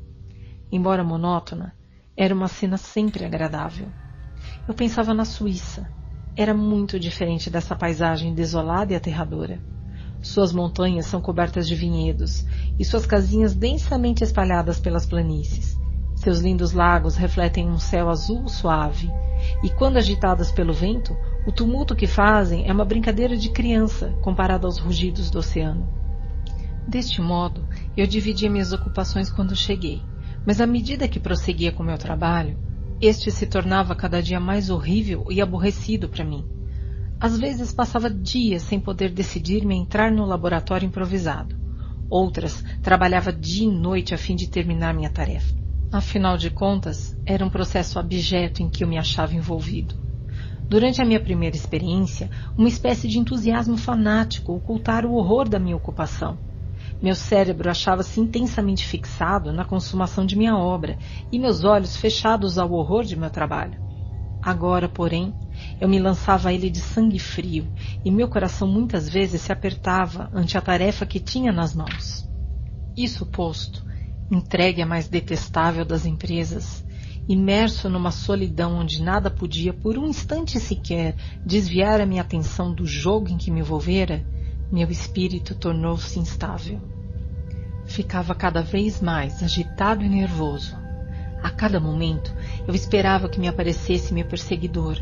Embora 0.70 1.02
monótona, 1.02 1.74
era 2.16 2.34
uma 2.34 2.48
cena 2.48 2.76
sempre 2.76 3.24
agradável. 3.24 3.92
Eu 4.68 4.74
pensava 4.74 5.14
na 5.14 5.24
Suíça. 5.24 5.90
Era 6.36 6.54
muito 6.54 6.98
diferente 6.98 7.48
dessa 7.50 7.74
paisagem 7.74 8.34
desolada 8.34 8.92
e 8.92 8.96
aterradora. 8.96 9.62
Suas 10.20 10.52
montanhas 10.52 11.06
são 11.06 11.20
cobertas 11.20 11.66
de 11.66 11.74
vinhedos 11.74 12.44
e 12.78 12.84
suas 12.84 13.06
casinhas 13.06 13.54
densamente 13.54 14.22
espalhadas 14.22 14.78
pelas 14.78 15.06
planícies. 15.06 15.81
Seus 16.22 16.38
lindos 16.38 16.70
lagos 16.70 17.16
refletem 17.16 17.68
um 17.68 17.80
céu 17.80 18.08
azul 18.08 18.46
suave, 18.46 19.10
e 19.60 19.68
quando 19.68 19.96
agitadas 19.96 20.52
pelo 20.52 20.72
vento, 20.72 21.16
o 21.44 21.50
tumulto 21.50 21.96
que 21.96 22.06
fazem 22.06 22.64
é 22.68 22.72
uma 22.72 22.84
brincadeira 22.84 23.36
de 23.36 23.50
criança 23.50 24.16
comparado 24.22 24.64
aos 24.64 24.78
rugidos 24.78 25.32
do 25.32 25.40
oceano. 25.40 25.84
Deste 26.86 27.20
modo, 27.20 27.66
eu 27.96 28.06
dividia 28.06 28.48
minhas 28.48 28.72
ocupações 28.72 29.32
quando 29.32 29.56
cheguei, 29.56 30.00
mas 30.46 30.60
à 30.60 30.66
medida 30.66 31.08
que 31.08 31.18
prosseguia 31.18 31.72
com 31.72 31.82
meu 31.82 31.98
trabalho, 31.98 32.56
este 33.00 33.32
se 33.32 33.44
tornava 33.44 33.92
cada 33.96 34.22
dia 34.22 34.38
mais 34.38 34.70
horrível 34.70 35.26
e 35.28 35.40
aborrecido 35.40 36.08
para 36.08 36.24
mim. 36.24 36.46
Às 37.18 37.36
vezes 37.36 37.72
passava 37.72 38.08
dias 38.08 38.62
sem 38.62 38.78
poder 38.78 39.10
decidir-me 39.10 39.74
a 39.74 39.78
entrar 39.78 40.12
no 40.12 40.24
laboratório 40.24 40.86
improvisado. 40.86 41.56
Outras 42.08 42.62
trabalhava 42.80 43.32
dia 43.32 43.66
e 43.66 43.72
noite 43.72 44.14
a 44.14 44.16
fim 44.16 44.36
de 44.36 44.48
terminar 44.48 44.94
minha 44.94 45.10
tarefa. 45.10 45.61
Afinal 45.92 46.38
de 46.38 46.48
contas, 46.48 47.14
era 47.26 47.44
um 47.44 47.50
processo 47.50 47.98
abjeto 47.98 48.62
em 48.62 48.70
que 48.70 48.82
eu 48.82 48.88
me 48.88 48.96
achava 48.96 49.34
envolvido. 49.34 49.94
Durante 50.66 51.02
a 51.02 51.04
minha 51.04 51.20
primeira 51.20 51.54
experiência, 51.54 52.30
uma 52.56 52.66
espécie 52.66 53.06
de 53.06 53.18
entusiasmo 53.18 53.76
fanático 53.76 54.54
ocultara 54.54 55.06
o 55.06 55.12
horror 55.14 55.46
da 55.46 55.58
minha 55.58 55.76
ocupação. 55.76 56.38
Meu 57.00 57.14
cérebro 57.14 57.68
achava-se 57.68 58.18
intensamente 58.18 58.86
fixado 58.86 59.52
na 59.52 59.66
consumação 59.66 60.24
de 60.24 60.34
minha 60.34 60.56
obra 60.56 60.96
e 61.30 61.38
meus 61.38 61.62
olhos 61.62 61.94
fechados 61.94 62.56
ao 62.56 62.72
horror 62.72 63.04
de 63.04 63.14
meu 63.14 63.28
trabalho. 63.28 63.78
Agora, 64.40 64.88
porém, 64.88 65.34
eu 65.78 65.90
me 65.90 65.98
lançava 65.98 66.48
a 66.48 66.54
ele 66.54 66.70
de 66.70 66.80
sangue 66.80 67.18
frio 67.18 67.70
e 68.02 68.10
meu 68.10 68.28
coração 68.28 68.66
muitas 68.66 69.10
vezes 69.10 69.42
se 69.42 69.52
apertava 69.52 70.30
ante 70.32 70.56
a 70.56 70.62
tarefa 70.62 71.04
que 71.04 71.20
tinha 71.20 71.52
nas 71.52 71.74
mãos. 71.74 72.26
Isso 72.96 73.26
posto, 73.26 73.84
entregue 74.32 74.80
à 74.80 74.86
mais 74.86 75.08
detestável 75.08 75.84
das 75.84 76.06
empresas, 76.06 76.82
imerso 77.28 77.88
numa 77.90 78.10
solidão 78.10 78.78
onde 78.78 79.02
nada 79.02 79.30
podia, 79.30 79.74
por 79.74 79.98
um 79.98 80.08
instante 80.08 80.58
sequer, 80.58 81.14
desviar 81.44 82.00
a 82.00 82.06
minha 82.06 82.22
atenção 82.22 82.72
do 82.72 82.86
jogo 82.86 83.28
em 83.28 83.36
que 83.36 83.50
me 83.50 83.60
envolvera, 83.60 84.24
meu 84.70 84.90
espírito 84.90 85.54
tornou-se 85.54 86.18
instável. 86.18 86.80
Ficava 87.84 88.34
cada 88.34 88.62
vez 88.62 89.02
mais 89.02 89.42
agitado 89.42 90.02
e 90.02 90.08
nervoso. 90.08 90.74
A 91.42 91.50
cada 91.50 91.78
momento 91.78 92.34
eu 92.66 92.74
esperava 92.74 93.28
que 93.28 93.38
me 93.38 93.48
aparecesse 93.48 94.14
meu 94.14 94.24
perseguidor. 94.24 94.96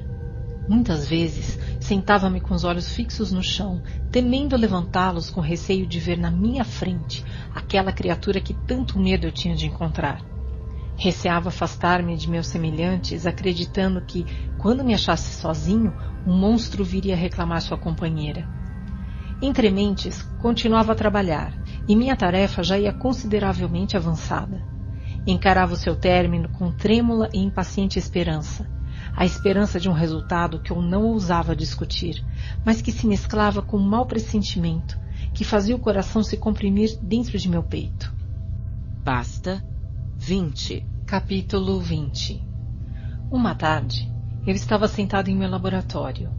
Muitas 0.68 1.06
vezes 1.08 1.56
sentava-me 1.80 2.40
com 2.40 2.54
os 2.54 2.62
olhos 2.62 2.92
fixos 2.92 3.32
no 3.32 3.42
chão, 3.42 3.82
temendo 4.12 4.56
levantá-los 4.56 5.30
com 5.30 5.40
receio 5.40 5.86
de 5.86 5.98
ver 5.98 6.18
na 6.18 6.30
minha 6.30 6.64
frente 6.64 7.24
aquela 7.54 7.90
criatura 7.90 8.40
que 8.40 8.54
tanto 8.54 8.98
medo 8.98 9.26
eu 9.26 9.32
tinha 9.32 9.56
de 9.56 9.66
encontrar. 9.66 10.22
Receava 10.96 11.48
afastar-me 11.48 12.16
de 12.16 12.28
meus 12.28 12.46
semelhantes, 12.46 13.26
acreditando 13.26 14.02
que, 14.02 14.26
quando 14.58 14.84
me 14.84 14.92
achasse 14.92 15.40
sozinho, 15.40 15.94
um 16.26 16.36
monstro 16.38 16.84
viria 16.84 17.16
reclamar 17.16 17.62
sua 17.62 17.78
companheira. 17.78 18.46
Entre 19.40 19.70
mentes, 19.70 20.20
continuava 20.42 20.92
a 20.92 20.94
trabalhar, 20.94 21.54
e 21.88 21.96
minha 21.96 22.14
tarefa 22.14 22.62
já 22.62 22.78
ia 22.78 22.92
consideravelmente 22.92 23.96
avançada. 23.96 24.62
Encarava 25.26 25.72
o 25.72 25.76
seu 25.76 25.96
término 25.96 26.50
com 26.50 26.70
trêmula 26.70 27.30
e 27.32 27.38
impaciente 27.38 27.98
esperança, 27.98 28.68
a 29.14 29.24
esperança 29.24 29.78
de 29.78 29.88
um 29.88 29.92
resultado 29.92 30.60
que 30.60 30.70
eu 30.70 30.80
não 30.80 31.04
ousava 31.04 31.56
discutir, 31.56 32.24
mas 32.64 32.80
que 32.80 32.92
se 32.92 33.06
mesclava 33.06 33.62
com 33.62 33.76
um 33.76 33.88
mau 33.88 34.06
pressentimento, 34.06 34.98
que 35.32 35.44
fazia 35.44 35.76
o 35.76 35.80
coração 35.80 36.22
se 36.22 36.36
comprimir 36.36 36.98
dentro 37.02 37.38
de 37.38 37.48
meu 37.48 37.62
peito. 37.62 38.12
Basta 39.04 39.64
20. 40.16 40.86
Capítulo 41.06 41.80
20 41.80 42.40
Uma 43.30 43.54
tarde, 43.54 44.12
eu 44.46 44.54
estava 44.54 44.86
sentado 44.86 45.28
em 45.28 45.36
meu 45.36 45.50
laboratório. 45.50 46.30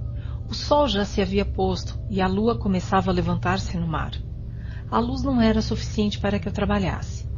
O 0.50 0.54
sol 0.54 0.88
já 0.88 1.04
se 1.06 1.22
havia 1.22 1.46
posto 1.46 2.00
e 2.10 2.22
a 2.22 2.28
lua 2.28 2.58
começava 2.58 3.10
a 3.10 3.14
levantar-se 3.14 3.78
no 3.78 3.88
mar. 3.88 4.12
A 4.90 5.00
luz 5.00 5.24
não 5.24 5.42
era 5.42 5.62
suficiente 5.62 6.20
para 6.20 6.40
que 6.40 6.48
eu 6.48 6.52
trabalhasse. 6.52 7.30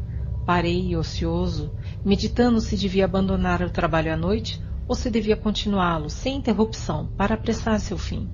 Parei, 0.45 0.95
ocioso, 0.95 1.71
meditando 2.03 2.59
se 2.59 2.75
devia 2.75 3.05
abandonar 3.05 3.61
o 3.61 3.69
trabalho 3.69 4.13
à 4.13 4.17
noite 4.17 4.61
ou 4.87 4.95
se 4.95 5.09
devia 5.09 5.35
continuá-lo 5.35 6.09
sem 6.09 6.37
interrupção 6.37 7.07
para 7.17 7.35
apressar 7.35 7.79
seu 7.79 7.97
fim. 7.97 8.29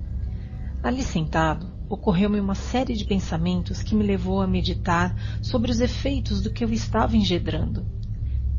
Ali 0.82 1.02
sentado, 1.02 1.72
ocorreu-me 1.88 2.40
uma 2.40 2.54
série 2.54 2.94
de 2.94 3.04
pensamentos 3.04 3.82
que 3.82 3.94
me 3.94 4.04
levou 4.04 4.40
a 4.40 4.46
meditar 4.46 5.14
sobre 5.42 5.70
os 5.70 5.80
efeitos 5.80 6.40
do 6.40 6.50
que 6.50 6.64
eu 6.64 6.72
estava 6.72 7.16
engedrando. 7.16 7.86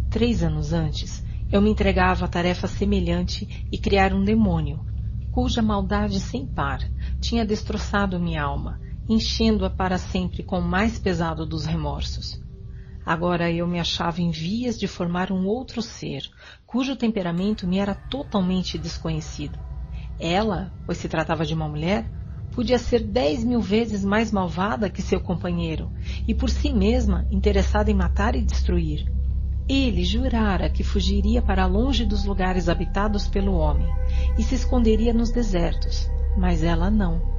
Três 0.10 0.44
anos 0.44 0.74
antes, 0.74 1.24
eu 1.52 1.62
me 1.62 1.70
entregava 1.70 2.26
a 2.26 2.28
tarefa 2.28 2.68
semelhante 2.68 3.66
e 3.72 3.78
criar 3.78 4.14
um 4.14 4.24
demônio, 4.24 4.86
cuja 5.32 5.62
maldade 5.62 6.20
sem 6.20 6.46
par 6.46 6.80
tinha 7.20 7.46
destroçado 7.46 8.20
minha 8.20 8.44
alma, 8.44 8.80
enchendo-a 9.08 9.70
para 9.70 9.98
sempre 9.98 10.44
com 10.44 10.60
o 10.60 10.62
mais 10.62 11.00
pesado 11.00 11.46
dos 11.46 11.66
remorsos. 11.66 12.41
Agora 13.06 13.52
eu 13.52 13.68
me 13.68 13.80
achava 13.80 14.22
em 14.22 14.30
vias 14.30 14.78
de 14.78 14.88
formar 14.88 15.32
um 15.32 15.48
outro 15.48 15.82
ser, 15.82 16.24
cujo 16.66 16.96
temperamento 16.96 17.68
me 17.68 17.80
era 17.80 17.96
totalmente 17.96 18.78
desconhecido. 18.78 19.60
Ela, 20.20 20.72
pois 20.86 21.00
se 21.00 21.10
tratava 21.10 21.46
de 21.46 21.54
uma 21.54 21.68
mulher, 21.68 22.12
podia 22.52 22.78
ser 22.78 23.00
dez 23.00 23.44
mil 23.44 23.60
vezes 23.60 24.06
mais 24.06 24.32
malvada 24.32 24.90
que 24.90 25.02
seu 25.02 25.20
companheiro, 25.20 25.92
e 26.28 26.36
por 26.36 26.50
si 26.50 26.72
mesma 26.72 27.26
interessada 27.32 27.90
em 27.90 27.96
matar 27.96 28.36
e 28.36 28.42
destruir. 28.42 29.06
Ele 29.68 30.04
jurara 30.04 30.70
que 30.70 30.84
fugiria 30.84 31.42
para 31.42 31.66
longe 31.66 32.06
dos 32.06 32.26
lugares 32.26 32.68
habitados 32.68 33.28
pelo 33.28 33.54
homem 33.54 33.88
e 34.38 34.44
se 34.44 34.54
esconderia 34.56 35.14
nos 35.14 35.32
desertos, 35.32 36.10
mas 36.38 36.62
ela 36.62 36.92
não. 36.92 37.32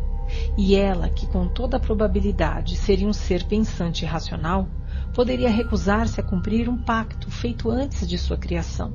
E 0.56 0.74
ela, 0.74 1.10
que 1.10 1.26
com 1.26 1.46
toda 1.46 1.78
probabilidade 1.78 2.76
seria 2.76 3.06
um 3.06 3.12
ser 3.12 3.44
pensante 3.44 4.04
e 4.04 4.08
racional, 4.08 4.66
poderia 5.12 5.50
recusar-se 5.50 6.18
a 6.20 6.22
cumprir 6.22 6.68
um 6.68 6.78
pacto 6.78 7.30
feito 7.30 7.70
antes 7.70 8.08
de 8.08 8.16
sua 8.16 8.36
criação. 8.36 8.94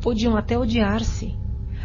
Podiam 0.00 0.36
até 0.36 0.58
odiar-se. 0.58 1.36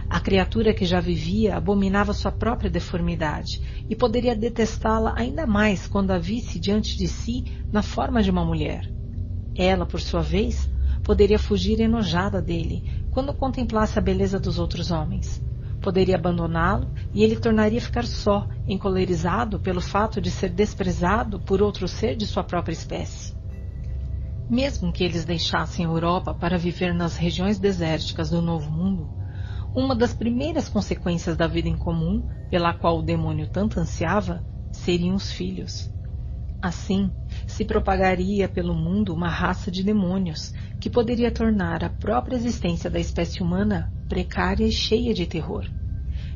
A 0.10 0.20
criatura 0.20 0.74
que 0.74 0.86
já 0.86 1.00
vivia 1.00 1.56
abominava 1.56 2.14
sua 2.14 2.32
própria 2.32 2.70
deformidade 2.70 3.86
e 3.88 3.96
poderia 3.96 4.36
detestá-la 4.36 5.14
ainda 5.16 5.46
mais 5.46 5.88
quando 5.88 6.12
a 6.12 6.18
visse 6.18 6.60
diante 6.60 6.98
de 6.98 7.08
si 7.08 7.44
na 7.72 7.84
forma 7.84 8.24
de 8.24 8.32
uma 8.32 8.44
mulher. 8.44 8.92
Ela, 9.56 9.86
por 9.86 10.00
sua 10.00 10.22
vez, 10.22 10.70
poderia 11.04 11.38
fugir 11.38 11.80
enojada 11.80 12.42
dele 12.42 12.84
quando 13.12 13.34
contemplasse 13.34 14.00
a 14.00 14.02
beleza 14.02 14.40
dos 14.40 14.58
outros 14.58 14.90
homens. 14.90 15.44
Poderia 15.82 16.16
abandoná-lo 16.16 16.90
e 17.14 17.24
ele 17.24 17.36
tornaria 17.36 17.80
a 17.80 17.82
ficar 17.82 18.06
só, 18.06 18.48
encolerizado 18.68 19.60
pelo 19.60 19.82
fato 19.82 20.20
de 20.20 20.32
ser 20.32 20.50
desprezado 20.50 21.40
por 21.40 21.62
outro 21.62 21.88
ser 21.88 22.16
de 22.16 22.26
sua 22.26 22.44
própria 22.44 22.74
espécie. 22.74 23.39
Mesmo 24.50 24.92
que 24.92 25.04
eles 25.04 25.26
deixassem 25.26 25.86
a 25.86 25.90
Europa 25.90 26.34
para 26.34 26.58
viver 26.58 26.92
nas 26.92 27.16
regiões 27.16 27.60
desérticas 27.60 28.32
do 28.32 28.42
Novo 28.42 28.72
Mundo, 28.72 29.08
uma 29.76 29.96
das 29.96 30.12
primeiras 30.12 30.68
consequências 30.68 31.38
da 31.38 31.46
vida 31.46 31.70
em 31.70 31.78
comum, 31.78 32.28
pela 32.50 32.74
qual 32.74 32.98
o 32.98 33.04
demônio 33.04 33.46
tanto 33.46 33.80
ansiava, 33.80 34.44
seriam 34.72 35.16
os 35.16 35.32
filhos. 35.32 35.92
Assim, 36.60 37.12
se 37.46 37.64
propagaria 37.64 38.50
pelo 38.50 38.74
mundo 38.74 39.14
uma 39.14 39.30
raça 39.30 39.70
de 39.70 39.84
demônios 39.84 40.52
que 40.80 40.90
poderia 40.90 41.32
tornar 41.32 41.84
a 41.84 41.90
própria 41.90 42.36
existência 42.36 42.90
da 42.90 43.00
espécie 43.00 43.44
humana 43.44 43.94
precária 44.08 44.66
e 44.66 44.72
cheia 44.72 45.14
de 45.14 45.28
terror. 45.28 45.70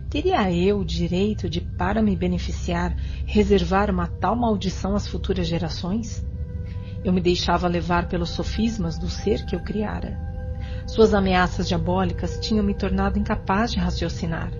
Teria 0.07 0.53
eu 0.53 0.81
o 0.81 0.85
direito 0.85 1.49
de, 1.49 1.59
para 1.59 1.99
me 1.99 2.15
beneficiar, 2.15 2.95
reservar 3.25 3.89
uma 3.89 4.07
tal 4.07 4.35
maldição 4.35 4.95
às 4.95 5.07
futuras 5.07 5.47
gerações? 5.47 6.23
Eu 7.03 7.11
me 7.11 7.19
deixava 7.19 7.67
levar 7.67 8.07
pelos 8.07 8.29
sofismas 8.29 8.97
do 8.97 9.09
ser 9.09 9.45
que 9.45 9.55
eu 9.55 9.59
criara. 9.59 10.17
Suas 10.85 11.13
ameaças 11.13 11.67
diabólicas 11.67 12.39
tinham 12.39 12.63
me 12.63 12.73
tornado 12.73 13.19
incapaz 13.19 13.71
de 13.71 13.79
raciocinar. 13.79 14.51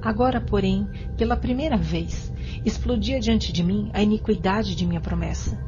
Agora, 0.00 0.40
porém, 0.40 0.88
pela 1.16 1.36
primeira 1.36 1.76
vez, 1.76 2.32
explodia 2.64 3.20
diante 3.20 3.52
de 3.52 3.62
mim 3.62 3.90
a 3.92 4.02
iniquidade 4.02 4.74
de 4.74 4.86
minha 4.86 5.00
promessa. 5.00 5.58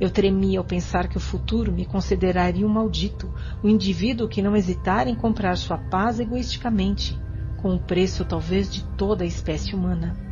Eu 0.00 0.10
tremia 0.10 0.58
ao 0.58 0.64
pensar 0.64 1.08
que 1.08 1.16
o 1.16 1.20
futuro 1.20 1.72
me 1.72 1.84
consideraria 1.84 2.66
um 2.66 2.70
maldito, 2.70 3.32
o 3.62 3.66
um 3.66 3.70
indivíduo 3.70 4.28
que 4.28 4.42
não 4.42 4.56
hesitara 4.56 5.08
em 5.08 5.14
comprar 5.14 5.56
sua 5.56 5.78
paz 5.78 6.20
egoisticamente, 6.20 7.18
com 7.56 7.74
o 7.74 7.80
preço 7.80 8.24
talvez 8.24 8.70
de 8.70 8.84
toda 8.96 9.24
a 9.24 9.26
espécie 9.26 9.74
humana. 9.74 10.31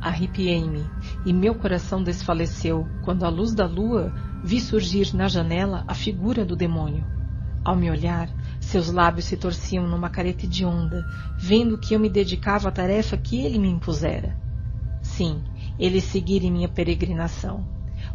Arrepiei-me 0.00 0.86
e 1.24 1.32
meu 1.32 1.54
coração 1.54 2.02
desfaleceu 2.02 2.86
quando, 3.02 3.24
à 3.24 3.28
luz 3.28 3.54
da 3.54 3.66
lua, 3.66 4.12
vi 4.44 4.60
surgir 4.60 5.14
na 5.14 5.28
janela 5.28 5.84
a 5.88 5.94
figura 5.94 6.44
do 6.44 6.54
demônio. 6.54 7.04
Ao 7.64 7.74
me 7.74 7.90
olhar, 7.90 8.30
seus 8.60 8.92
lábios 8.92 9.24
se 9.24 9.36
torciam 9.36 9.88
numa 9.88 10.08
careta 10.08 10.46
de 10.46 10.64
onda, 10.64 11.04
vendo 11.36 11.76
que 11.76 11.94
eu 11.94 11.98
me 11.98 12.08
dedicava 12.08 12.68
à 12.68 12.70
tarefa 12.70 13.16
que 13.16 13.44
ele 13.44 13.58
me 13.58 13.68
impusera. 13.68 14.36
Sim, 15.02 15.42
ele 15.78 16.00
seguira 16.00 16.48
minha 16.48 16.68
peregrinação. 16.68 17.66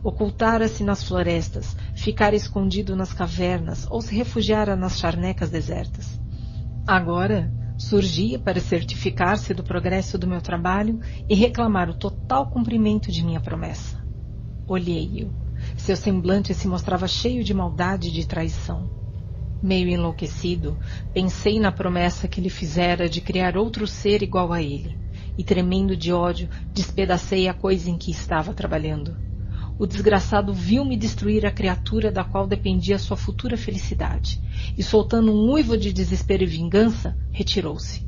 Ocultara-se 0.04 0.84
nas 0.84 1.04
florestas, 1.04 1.76
ficara 1.94 2.36
escondido 2.36 2.96
nas 2.96 3.12
cavernas 3.12 3.86
ou 3.90 4.02
se 4.02 4.16
refugiara 4.16 4.76
nas 4.76 4.98
charnecas 4.98 5.50
desertas. 5.50 6.20
Agora, 6.88 7.52
surgia 7.82 8.38
para 8.38 8.60
certificar-se 8.60 9.56
do 9.56 9.64
progresso 9.64 10.16
do 10.16 10.28
meu 10.28 10.40
trabalho 10.40 11.00
e 11.28 11.34
reclamar 11.34 11.90
o 11.90 11.96
total 11.96 12.46
cumprimento 12.46 13.12
de 13.12 13.26
minha 13.26 13.40
promessa. 13.40 13.98
Olhei-o. 14.68 15.34
Seu 15.76 15.96
semblante 15.96 16.54
se 16.54 16.68
mostrava 16.68 17.08
cheio 17.08 17.44
de 17.44 17.56
maldade 17.56 18.10
e 18.10 18.12
de 18.12 18.28
traição. 18.28 18.88
Meio 19.60 19.90
enlouquecido, 19.90 20.80
pensei 21.12 21.60
na 21.60 21.72
promessa 21.72 22.28
que 22.28 22.40
lhe 22.40 22.50
fizera 22.52 23.10
de 23.10 23.20
criar 23.20 23.58
outro 23.58 23.88
ser 23.88 24.22
igual 24.22 24.54
a 24.54 24.62
ele, 24.62 24.96
e 25.38 25.44
tremendo 25.44 25.98
de 25.98 26.14
ódio, 26.14 26.50
despedacei 26.74 27.48
a 27.48 27.54
coisa 27.54 27.90
em 27.90 27.98
que 27.98 28.12
estava 28.12 28.54
trabalhando. 28.54 29.18
O 29.82 29.88
desgraçado 29.88 30.54
viu-me 30.54 30.96
destruir 30.96 31.44
a 31.44 31.50
criatura 31.50 32.12
da 32.12 32.24
qual 32.24 32.46
dependia 32.46 33.00
sua 33.00 33.18
futura 33.18 33.58
felicidade, 33.58 34.40
e 34.78 34.84
soltando 34.84 35.32
um 35.32 35.54
uivo 35.54 35.76
de 35.76 35.92
desespero 35.92 36.44
e 36.44 36.46
vingança, 36.46 37.18
retirou-se. 37.32 38.06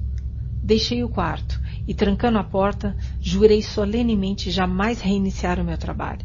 Deixei 0.62 1.04
o 1.04 1.10
quarto 1.10 1.60
e, 1.88 1.96
trancando 1.96 2.38
a 2.38 2.44
porta, 2.44 2.96
jurei 3.20 3.64
solenemente 3.64 4.52
jamais 4.52 5.02
reiniciar 5.02 5.60
o 5.60 5.64
meu 5.64 5.76
trabalho. 5.76 6.24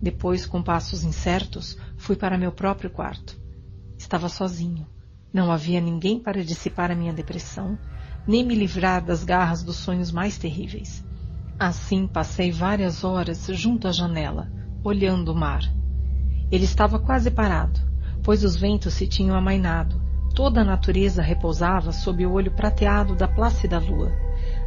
Depois, 0.00 0.46
com 0.46 0.62
passos 0.62 1.02
incertos, 1.02 1.76
fui 1.96 2.14
para 2.14 2.38
meu 2.38 2.52
próprio 2.52 2.88
quarto. 2.88 3.36
Estava 3.98 4.28
sozinho. 4.28 4.86
Não 5.32 5.50
havia 5.50 5.80
ninguém 5.80 6.20
para 6.20 6.44
dissipar 6.44 6.92
a 6.92 6.94
minha 6.94 7.12
depressão, 7.12 7.76
nem 8.24 8.46
me 8.46 8.54
livrar 8.54 9.04
das 9.04 9.24
garras 9.24 9.64
dos 9.64 9.74
sonhos 9.74 10.12
mais 10.12 10.38
terríveis. 10.38 11.04
Assim 11.58 12.06
passei 12.06 12.52
várias 12.52 13.02
horas 13.02 13.44
junto 13.50 13.88
à 13.88 13.90
janela, 13.90 14.48
olhando 14.84 15.32
o 15.32 15.34
mar. 15.34 15.62
Ele 16.50 16.64
estava 16.64 16.98
quase 16.98 17.30
parado, 17.30 17.80
pois 18.22 18.44
os 18.44 18.56
ventos 18.56 18.94
se 18.94 19.06
tinham 19.06 19.36
amainado. 19.36 20.00
Toda 20.34 20.60
a 20.60 20.64
natureza 20.64 21.20
repousava 21.20 21.92
sob 21.92 22.24
o 22.24 22.32
olho 22.32 22.52
prateado 22.52 23.14
da 23.14 23.26
plácida 23.26 23.78
lua. 23.78 24.12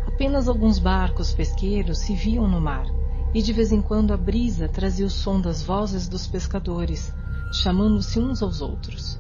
Apenas 0.06 0.47
alguns 0.47 0.79
barcos 0.79 1.33
pesqueiros 1.33 1.99
se 1.99 2.13
viam 2.13 2.47
no 2.47 2.60
mar, 2.60 2.85
e 3.33 3.42
de 3.42 3.53
vez 3.53 3.72
em 3.72 3.81
quando 3.81 4.13
a 4.13 4.17
brisa 4.17 4.67
trazia 4.67 5.06
o 5.06 5.10
som 5.10 5.40
das 5.40 5.63
vozes 5.63 6.08
dos 6.08 6.27
pescadores, 6.27 7.13
chamando-se 7.53 8.19
uns 8.19 8.44
aos 8.44 8.61
outros. 8.61 9.19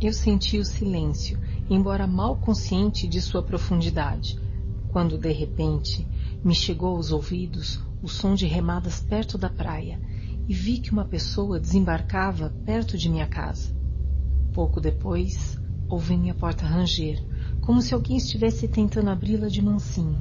Eu 0.00 0.12
senti 0.12 0.58
o 0.58 0.64
silêncio, 0.64 1.38
embora 1.68 2.06
mal 2.06 2.36
consciente 2.36 3.08
de 3.08 3.20
sua 3.20 3.42
profundidade, 3.42 4.38
quando 4.88 5.18
de 5.18 5.32
repente 5.32 6.06
me 6.44 6.54
chegou 6.54 6.96
aos 6.96 7.10
ouvidos 7.10 7.80
o 8.02 8.08
som 8.08 8.34
de 8.34 8.46
remadas 8.46 9.00
perto 9.00 9.36
da 9.36 9.48
praia 9.48 10.00
e 10.50 10.52
vi 10.52 10.78
que 10.78 10.90
uma 10.90 11.04
pessoa 11.04 11.60
desembarcava 11.60 12.52
perto 12.66 12.98
de 12.98 13.08
minha 13.08 13.28
casa. 13.28 13.72
Pouco 14.52 14.80
depois, 14.80 15.56
ouvi 15.88 16.16
minha 16.16 16.34
porta 16.34 16.66
ranger, 16.66 17.24
como 17.60 17.80
se 17.80 17.94
alguém 17.94 18.16
estivesse 18.16 18.66
tentando 18.66 19.10
abri-la 19.10 19.46
de 19.46 19.62
mansinho. 19.62 20.18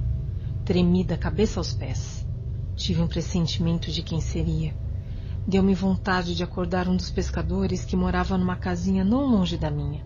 Tremi 0.63 1.03
da 1.03 1.17
cabeça 1.17 1.59
aos 1.59 1.73
pés. 1.73 2.23
Tive 2.75 3.01
um 3.01 3.07
pressentimento 3.07 3.89
de 3.89 4.03
quem 4.03 4.21
seria. 4.21 4.77
Deu-me 5.47 5.73
vontade 5.73 6.35
de 6.35 6.43
acordar 6.43 6.87
um 6.87 6.95
dos 6.95 7.09
pescadores 7.09 7.83
que 7.83 7.95
morava 7.95 8.37
numa 8.37 8.55
casinha 8.55 9.03
não 9.03 9.25
longe 9.25 9.57
da 9.57 9.71
minha. 9.71 10.05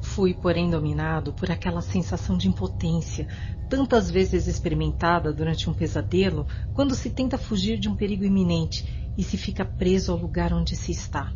Fui, 0.00 0.32
porém, 0.32 0.70
dominado 0.70 1.34
por 1.34 1.50
aquela 1.50 1.82
sensação 1.82 2.38
de 2.38 2.48
impotência, 2.48 3.28
tantas 3.68 4.10
vezes 4.10 4.46
experimentada 4.46 5.30
durante 5.30 5.68
um 5.68 5.74
pesadelo, 5.74 6.46
quando 6.72 6.94
se 6.94 7.10
tenta 7.10 7.36
fugir 7.36 7.78
de 7.78 7.86
um 7.86 7.94
perigo 7.94 8.24
iminente 8.24 8.97
e 9.18 9.24
se 9.24 9.36
fica 9.36 9.64
preso 9.64 10.12
ao 10.12 10.18
lugar 10.18 10.52
onde 10.52 10.76
se 10.76 10.92
está. 10.92 11.32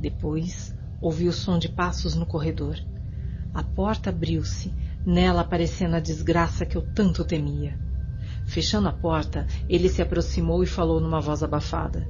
Depois, 0.00 0.74
ouvi 0.98 1.28
o 1.28 1.32
som 1.32 1.58
de 1.58 1.68
passos 1.68 2.14
no 2.14 2.24
corredor. 2.24 2.78
A 3.52 3.62
porta 3.62 4.08
abriu-se, 4.08 4.72
nela 5.04 5.42
aparecendo 5.42 5.94
a 5.94 6.00
desgraça 6.00 6.64
que 6.64 6.74
eu 6.74 6.80
tanto 6.80 7.22
temia. 7.22 7.78
Fechando 8.46 8.88
a 8.88 8.92
porta, 8.92 9.46
ele 9.68 9.90
se 9.90 10.00
aproximou 10.00 10.62
e 10.62 10.66
falou 10.66 11.00
numa 11.00 11.20
voz 11.20 11.42
abafada. 11.42 12.08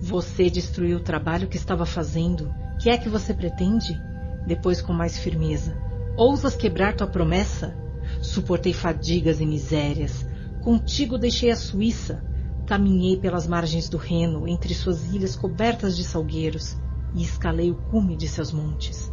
Você 0.00 0.50
destruiu 0.50 0.98
o 0.98 1.02
trabalho 1.02 1.46
que 1.46 1.56
estava 1.56 1.86
fazendo. 1.86 2.52
Que 2.80 2.90
é 2.90 2.98
que 2.98 3.08
você 3.08 3.32
pretende? 3.32 3.96
Depois, 4.44 4.82
com 4.82 4.92
mais 4.92 5.16
firmeza. 5.16 5.80
Ousas 6.16 6.56
quebrar 6.56 6.96
tua 6.96 7.06
promessa? 7.06 7.76
Suportei 8.20 8.72
fadigas 8.72 9.40
e 9.40 9.46
misérias. 9.46 10.26
Contigo 10.60 11.16
deixei 11.16 11.52
a 11.52 11.56
Suíça. 11.56 12.31
Caminhei 12.72 13.18
pelas 13.18 13.46
margens 13.46 13.86
do 13.86 13.98
Reno, 13.98 14.48
entre 14.48 14.72
suas 14.72 15.12
ilhas 15.12 15.36
cobertas 15.36 15.94
de 15.94 16.02
salgueiros, 16.02 16.74
e 17.14 17.22
escalei 17.22 17.70
o 17.70 17.74
cume 17.74 18.16
de 18.16 18.26
seus 18.26 18.50
montes. 18.50 19.12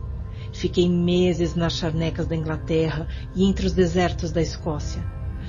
Fiquei 0.54 0.88
meses 0.88 1.56
nas 1.56 1.74
charnecas 1.74 2.26
da 2.26 2.38
Inglaterra 2.38 3.06
e 3.36 3.44
entre 3.44 3.66
os 3.66 3.74
desertos 3.74 4.32
da 4.32 4.42
Escócia. 4.42 5.06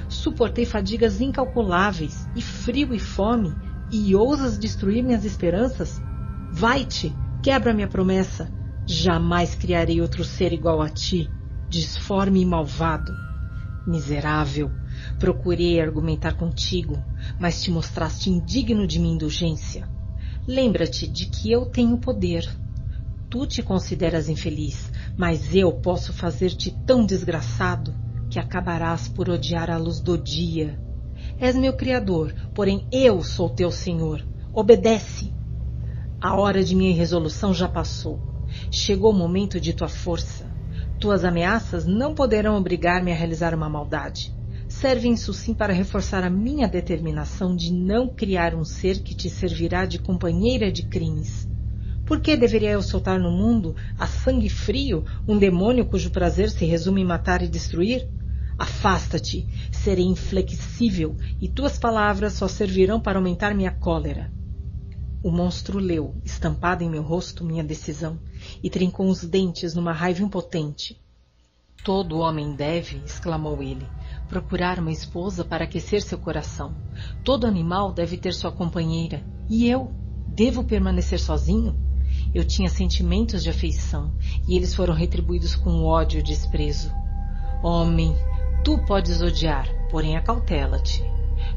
Suportei 0.09 0.67
fadigas 0.67 1.21
incalculáveis, 1.21 2.29
e 2.35 2.43
frio 2.43 2.93
e 2.93 2.99
fome, 2.99 3.55
e 3.93 4.13
ousas 4.17 4.59
destruir 4.59 5.05
minhas 5.05 5.25
esperanças? 5.25 6.03
Vai-te, 6.51 7.15
quebra 7.45 7.73
minha 7.73 7.87
promessa. 7.87 8.51
Jamais 8.89 9.55
criarei 9.55 10.01
outro 10.01 10.25
ser 10.25 10.53
igual 10.53 10.83
a 10.83 10.89
ti, 10.89 11.31
disforme 11.69 12.41
e 12.41 12.45
malvado. 12.45 13.13
Miserável, 13.87 14.69
procurei 15.19 15.81
argumentar 15.81 16.35
contigo, 16.35 16.97
mas 17.39 17.63
te 17.63 17.71
mostraste 17.71 18.31
indigno 18.31 18.87
de 18.87 18.99
minha 18.99 19.15
indulgência. 19.15 19.89
Lembra-te 20.47 21.07
de 21.07 21.27
que 21.27 21.51
eu 21.51 21.67
tenho 21.67 21.99
poder. 21.99 22.49
Tu 23.29 23.47
te 23.47 23.63
consideras 23.63 24.29
infeliz, 24.29 24.91
mas 25.17 25.55
eu 25.55 25.73
posso 25.73 26.13
fazer-te 26.13 26.71
tão 26.85 27.05
desgraçado 27.05 27.95
que 28.29 28.39
acabarás 28.39 29.09
por 29.09 29.29
odiar 29.29 29.71
a 29.71 29.77
luz 29.77 30.01
do 30.01 30.17
dia. 30.17 30.79
És 31.39 31.55
meu 31.55 31.73
criador, 31.73 32.35
porém 32.55 32.87
eu 32.91 33.23
sou 33.23 33.49
teu 33.49 33.71
senhor. 33.71 34.27
Obedece. 34.53 35.33
A 36.21 36.35
hora 36.35 36.63
de 36.63 36.75
minha 36.75 36.95
resolução 36.95 37.55
já 37.55 37.69
passou. 37.69 38.19
Chegou 38.71 39.13
o 39.13 39.17
momento 39.17 39.61
de 39.61 39.73
tua 39.73 39.89
força. 39.89 40.51
Tuas 40.99 41.25
ameaças 41.25 41.87
não 41.87 42.15
poderão 42.15 42.57
obrigar-me 42.57 43.13
a 43.13 43.15
realizar 43.15 43.55
uma 43.55 43.69
maldade. 43.69 44.35
Servem 44.81 45.13
isso 45.13 45.35
sim 45.35 45.53
para 45.53 45.75
reforçar 45.75 46.25
a 46.25 46.31
minha 46.31 46.67
determinação 46.67 47.55
de 47.55 47.71
não 47.71 48.09
criar 48.09 48.55
um 48.55 48.65
ser 48.65 49.03
que 49.03 49.15
te 49.15 49.29
servirá 49.29 49.85
de 49.85 49.99
companheira 49.99 50.73
de 50.73 50.85
crimes. 50.85 51.47
Por 52.07 52.19
que 52.19 52.35
deveria 52.35 52.71
eu 52.71 52.83
soltar 52.83 53.21
no 53.21 53.31
mundo, 53.31 53.77
a 53.99 54.07
sangue 54.07 54.49
frio, 54.49 55.05
um 55.29 55.37
demônio 55.37 55.85
cujo 55.85 56.09
prazer 56.09 56.49
se 56.49 56.65
resume 56.65 57.03
em 57.03 57.05
matar 57.05 57.43
e 57.43 57.49
destruir? 57.49 58.09
Afasta-te, 58.59 59.47
serei 59.71 60.07
inflexível, 60.07 61.15
e 61.39 61.47
tuas 61.47 61.79
palavras 61.79 62.33
só 62.33 62.49
servirão 62.49 62.99
para 62.99 63.19
aumentar 63.19 63.55
minha 63.55 63.71
cólera. 63.71 64.33
O 65.23 65.31
monstro 65.31 65.79
leu, 65.79 66.17
estampada 66.25 66.83
em 66.83 66.89
meu 66.89 67.03
rosto, 67.03 67.45
minha 67.45 67.63
decisão, 67.63 68.19
e 68.63 68.71
trincou 68.71 69.11
os 69.11 69.23
dentes 69.23 69.75
numa 69.75 69.93
raiva 69.93 70.23
impotente. 70.23 70.99
Todo 71.85 72.19
homem 72.19 72.55
deve, 72.55 73.03
exclamou 73.05 73.63
ele, 73.63 73.87
procurar 74.31 74.79
uma 74.79 74.93
esposa 74.93 75.45
para 75.45 75.65
aquecer 75.65 76.01
seu 76.01 76.17
coração. 76.17 76.73
Todo 77.23 77.47
animal 77.47 77.93
deve 77.93 78.17
ter 78.17 78.33
sua 78.33 78.53
companheira. 78.53 79.23
E 79.49 79.69
eu? 79.69 79.93
Devo 80.29 80.65
permanecer 80.65 81.19
sozinho? 81.19 81.77
Eu 82.33 82.45
tinha 82.45 82.71
sentimentos 82.71 83.43
de 83.43 83.51
afeição, 83.51 84.15
e 84.49 84.57
eles 84.57 84.75
foram 84.75 84.95
retribuídos 84.95 85.57
com 85.57 85.85
ódio 85.85 86.21
e 86.21 86.23
desprezo. 86.23 86.93
Homem, 87.63 88.15
Tu 88.63 88.77
podes 88.79 89.23
odiar, 89.23 89.67
porém 89.91 90.17
acautela-te. 90.17 91.03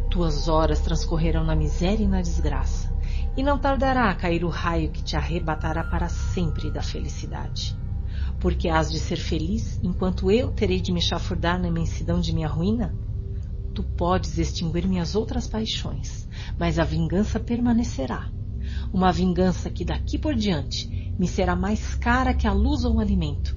Tuas 0.10 0.48
horas 0.48 0.80
transcorrerão 0.80 1.44
na 1.44 1.56
miséria 1.56 2.04
e 2.04 2.08
na 2.08 2.22
desgraça, 2.22 2.94
e 3.36 3.44
não 3.44 3.60
tardará 3.60 4.10
a 4.10 4.16
cair 4.16 4.46
o 4.46 4.50
raio 4.50 4.90
que 4.90 5.04
te 5.04 5.18
arrebatará 5.18 5.84
para 5.84 6.08
sempre 6.08 6.72
da 6.72 6.82
felicidade. 6.82 7.78
Porque 8.44 8.68
has 8.68 8.92
de 8.92 9.00
ser 9.00 9.16
feliz 9.16 9.80
enquanto 9.82 10.30
eu 10.30 10.52
terei 10.52 10.82
de 10.82 10.92
me 10.92 11.02
chafurdar 11.02 11.58
na 11.58 11.70
imensidão 11.70 12.20
de 12.20 12.34
minha 12.34 12.50
ruína? 12.50 12.94
Tu 13.74 13.82
podes 13.82 14.38
extinguir 14.38 14.86
minhas 14.86 15.16
outras 15.16 15.48
paixões, 15.48 16.28
mas 16.60 16.78
a 16.78 16.84
vingança 16.84 17.40
permanecerá. 17.40 18.30
Uma 18.92 19.14
vingança 19.14 19.70
que 19.70 19.86
daqui 19.86 20.18
por 20.18 20.36
diante 20.36 20.90
me 21.18 21.26
será 21.26 21.56
mais 21.56 21.96
cara 21.96 22.34
que 22.34 22.46
a 22.46 22.52
luz 22.52 22.84
ou 22.84 22.96
o 22.96 23.00
alimento. 23.00 23.56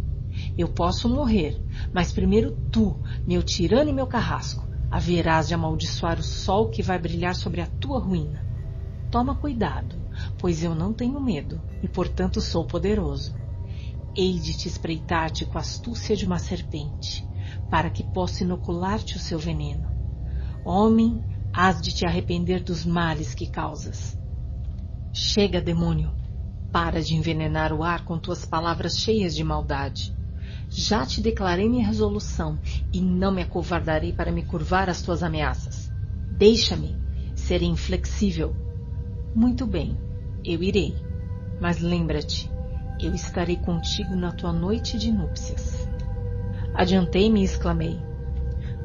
Eu 0.57 0.69
posso 0.69 1.09
morrer, 1.09 1.61
mas 1.93 2.13
primeiro 2.13 2.57
tu, 2.71 3.03
meu 3.27 3.43
tirano 3.43 3.91
e 3.91 3.93
meu 3.93 4.07
carrasco, 4.07 4.69
haverás 4.89 5.49
de 5.49 5.55
amaldiçoar 5.55 6.21
o 6.21 6.23
sol 6.23 6.71
que 6.71 6.81
vai 6.81 6.97
brilhar 6.97 7.35
sobre 7.35 7.61
a 7.61 7.67
tua 7.67 7.99
ruína. 7.99 8.47
Toma 9.11 9.35
cuidado, 9.35 9.97
pois 10.39 10.63
eu 10.63 10.77
não 10.77 10.95
tenho 10.95 11.21
medo 11.21 11.61
e, 11.83 11.89
portanto, 11.89 12.41
sou 12.41 12.65
poderoso. 12.65 13.35
Hei 14.19 14.39
de 14.39 14.57
te 14.57 14.67
espreitar-te 14.67 15.45
com 15.45 15.59
a 15.59 15.61
astúcia 15.61 16.17
de 16.17 16.25
uma 16.25 16.39
serpente, 16.39 17.23
para 17.69 17.91
que 17.91 18.03
possa 18.03 18.45
inocular-te 18.45 19.15
o 19.15 19.21
seu 19.21 19.39
veneno. 19.39 19.87
Homem, 20.65 21.23
hás 21.53 21.83
de 21.83 21.93
te 21.93 22.07
arrepender 22.07 22.65
dos 22.65 22.87
males 22.87 23.35
que 23.35 23.47
causas. 23.47 24.19
Chega, 25.13 25.61
demônio! 25.61 26.11
Para 26.73 27.03
de 27.03 27.15
envenenar 27.15 27.75
o 27.75 27.85
ar 27.85 28.07
com 28.07 28.19
tuas 28.19 28.43
palavras 28.43 28.97
cheias 28.97 29.37
de 29.37 29.45
maldade. 29.45 30.17
Já 30.71 31.05
te 31.05 31.21
declarei 31.21 31.69
minha 31.69 31.87
resolução 31.87 32.59
e 32.95 33.03
não 33.03 33.31
me 33.31 33.43
acovardarei 33.43 34.15
para 34.15 34.33
me 34.33 34.43
curvar 34.43 34.89
às 34.89 35.03
tuas 35.03 35.23
ameaças. 35.23 35.93
Deixa-me, 36.39 36.97
serei 37.35 37.69
inflexível. 37.69 38.57
Muito 39.35 39.67
bem, 39.67 39.95
eu 40.43 40.63
irei. 40.63 40.97
Mas 41.61 41.81
lembra-te, 41.81 42.56
eu 43.01 43.15
estarei 43.15 43.57
contigo 43.57 44.17
na 44.17 44.33
tua 44.33 44.53
noite 44.53 44.99
de 44.99 45.13
núpcias. 45.13 45.89
Adiantei-me 46.75 47.41
e 47.41 47.45
exclamei: 47.45 48.01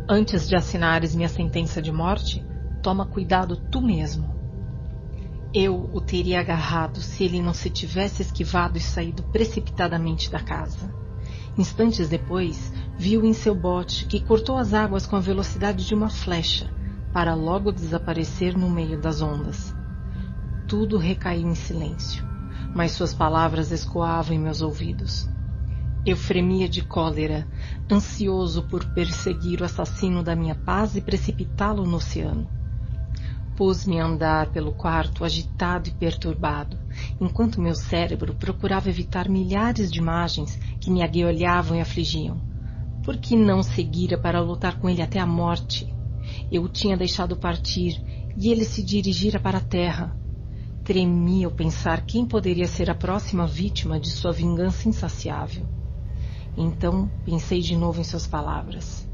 Antes 0.08 0.48
de 0.48 0.56
assinares 0.56 1.16
minha 1.16 1.30
sentença 1.30 1.82
de 1.82 1.92
morte, 1.92 2.46
toma 2.82 3.06
cuidado 3.06 3.56
tu 3.56 3.82
mesmo. 3.82 4.36
Eu 5.54 5.90
o 5.94 6.00
teria 6.00 6.40
agarrado 6.40 7.02
se 7.02 7.24
ele 7.24 7.42
não 7.42 7.54
se 7.54 7.70
tivesse 7.70 8.22
esquivado 8.22 8.78
e 8.78 8.82
saído 8.82 9.24
precipitadamente 9.24 10.32
da 10.32 10.40
casa. 10.40 10.94
Instantes 11.58 12.08
depois, 12.08 12.72
viu 12.98 13.26
em 13.26 13.34
seu 13.34 13.54
bote 13.54 14.06
que 14.06 14.22
cortou 14.22 14.58
as 14.58 14.74
águas 14.74 15.06
com 15.06 15.18
a 15.18 15.20
velocidade 15.20 15.86
de 15.86 15.94
uma 15.94 16.10
flecha, 16.10 16.70
para 17.12 17.34
logo 17.34 17.72
desaparecer 17.72 18.58
no 18.58 18.70
meio 18.70 19.00
das 19.00 19.22
ondas. 19.22 19.76
Tudo 20.68 20.98
recaiu 20.98 21.50
em 21.50 21.56
silêncio, 21.56 22.26
mas 22.74 22.92
suas 22.92 23.14
palavras 23.14 23.72
escoavam 23.72 24.36
em 24.36 24.40
meus 24.40 24.62
ouvidos. 24.62 25.30
Eu 26.06 26.18
fremia 26.18 26.68
de 26.68 26.82
cólera, 26.82 27.48
ansioso 27.92 28.64
por 28.64 28.84
perseguir 28.94 29.62
o 29.62 29.66
assassino 29.66 30.24
da 30.24 30.36
minha 30.36 30.56
paz 30.56 30.96
e 30.96 31.02
precipitá-lo 31.02 31.86
no 31.86 31.98
oceano. 31.98 32.50
Pus-me 33.56 34.00
a 34.00 34.06
andar 34.06 34.48
pelo 34.48 34.72
quarto 34.72 35.24
agitado 35.24 35.90
e 35.90 35.92
perturbado, 35.92 36.80
enquanto 37.20 37.62
meu 37.62 37.76
cérebro 37.76 38.34
procurava 38.34 38.90
evitar 38.90 39.30
milhares 39.30 39.92
de 39.92 40.00
imagens 40.00 40.58
que 40.80 40.90
me 40.90 41.04
agueolhavam 41.04 41.78
e 41.78 41.82
afligiam. 41.82 42.42
Por 43.04 43.18
que 43.18 43.36
não 43.36 43.62
seguira 43.62 44.18
para 44.18 44.42
lutar 44.42 44.80
com 44.80 44.90
ele 44.90 45.02
até 45.02 45.20
a 45.20 45.26
morte? 45.26 45.94
Eu 46.52 46.64
o 46.64 46.70
tinha 46.70 46.98
deixado 46.98 47.36
partir 47.36 48.02
e 48.38 48.52
ele 48.52 48.64
se 48.64 48.82
dirigira 48.82 49.40
para 49.40 49.60
a 49.60 49.62
terra. 49.62 50.16
Tremia 50.84 51.46
ao 51.46 51.52
pensar 51.52 52.06
quem 52.08 52.26
poderia 52.26 52.68
ser 52.68 52.90
a 52.90 52.96
próxima 52.96 53.46
vítima 53.46 54.00
de 54.00 54.10
sua 54.10 54.32
vingança 54.32 54.90
insaciável. 54.90 55.64
Então 56.58 57.08
pensei 57.24 57.62
de 57.62 57.76
novo 57.76 58.02
em 58.02 58.04
suas 58.04 58.26
palavras. 58.26 59.08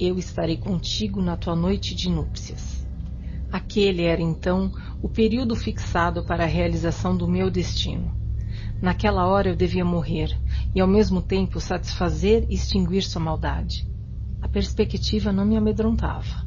Eu 0.00 0.18
estarei 0.18 0.56
contigo 0.56 1.20
na 1.20 1.36
tua 1.36 1.54
noite 1.54 1.94
de 1.94 2.08
núpcias. 2.08 2.88
Aquele 3.52 4.04
era 4.04 4.22
então 4.22 4.72
o 5.02 5.08
período 5.08 5.54
fixado 5.54 6.24
para 6.24 6.44
a 6.44 6.48
realização 6.48 7.14
do 7.14 7.28
meu 7.28 7.50
destino. 7.50 8.10
Naquela 8.80 9.26
hora 9.26 9.50
eu 9.50 9.56
devia 9.56 9.84
morrer 9.84 10.34
e 10.74 10.80
ao 10.80 10.88
mesmo 10.88 11.20
tempo 11.20 11.60
satisfazer 11.60 12.46
e 12.48 12.54
extinguir 12.54 13.02
sua 13.02 13.20
maldade. 13.20 13.86
A 14.40 14.48
perspectiva 14.48 15.30
não 15.30 15.44
me 15.44 15.58
amedrontava. 15.58 16.45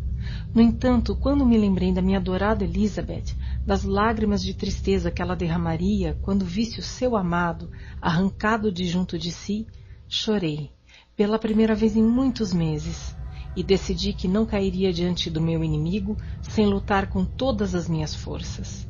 No 0.51 0.63
entanto, 0.63 1.15
quando 1.15 1.45
me 1.45 1.57
lembrei 1.57 1.93
da 1.93 2.01
minha 2.01 2.17
adorada 2.17 2.63
Elizabeth, 2.63 3.35
das 3.63 3.83
lágrimas 3.83 4.41
de 4.41 4.53
tristeza 4.53 5.11
que 5.11 5.21
ela 5.21 5.35
derramaria 5.35 6.17
quando 6.23 6.43
visse 6.43 6.79
o 6.79 6.83
seu 6.83 7.15
amado 7.15 7.69
arrancado 8.01 8.71
de 8.71 8.87
junto 8.87 9.17
de 9.17 9.31
si, 9.31 9.67
chorei, 10.07 10.71
pela 11.15 11.37
primeira 11.37 11.75
vez 11.75 11.95
em 11.95 12.01
muitos 12.01 12.51
meses, 12.51 13.15
e 13.55 13.63
decidi 13.63 14.11
que 14.11 14.27
não 14.27 14.43
cairia 14.43 14.91
diante 14.91 15.29
do 15.29 15.39
meu 15.39 15.63
inimigo 15.63 16.17
sem 16.41 16.65
lutar 16.65 17.07
com 17.07 17.23
todas 17.23 17.75
as 17.75 17.87
minhas 17.87 18.15
forças. 18.15 18.87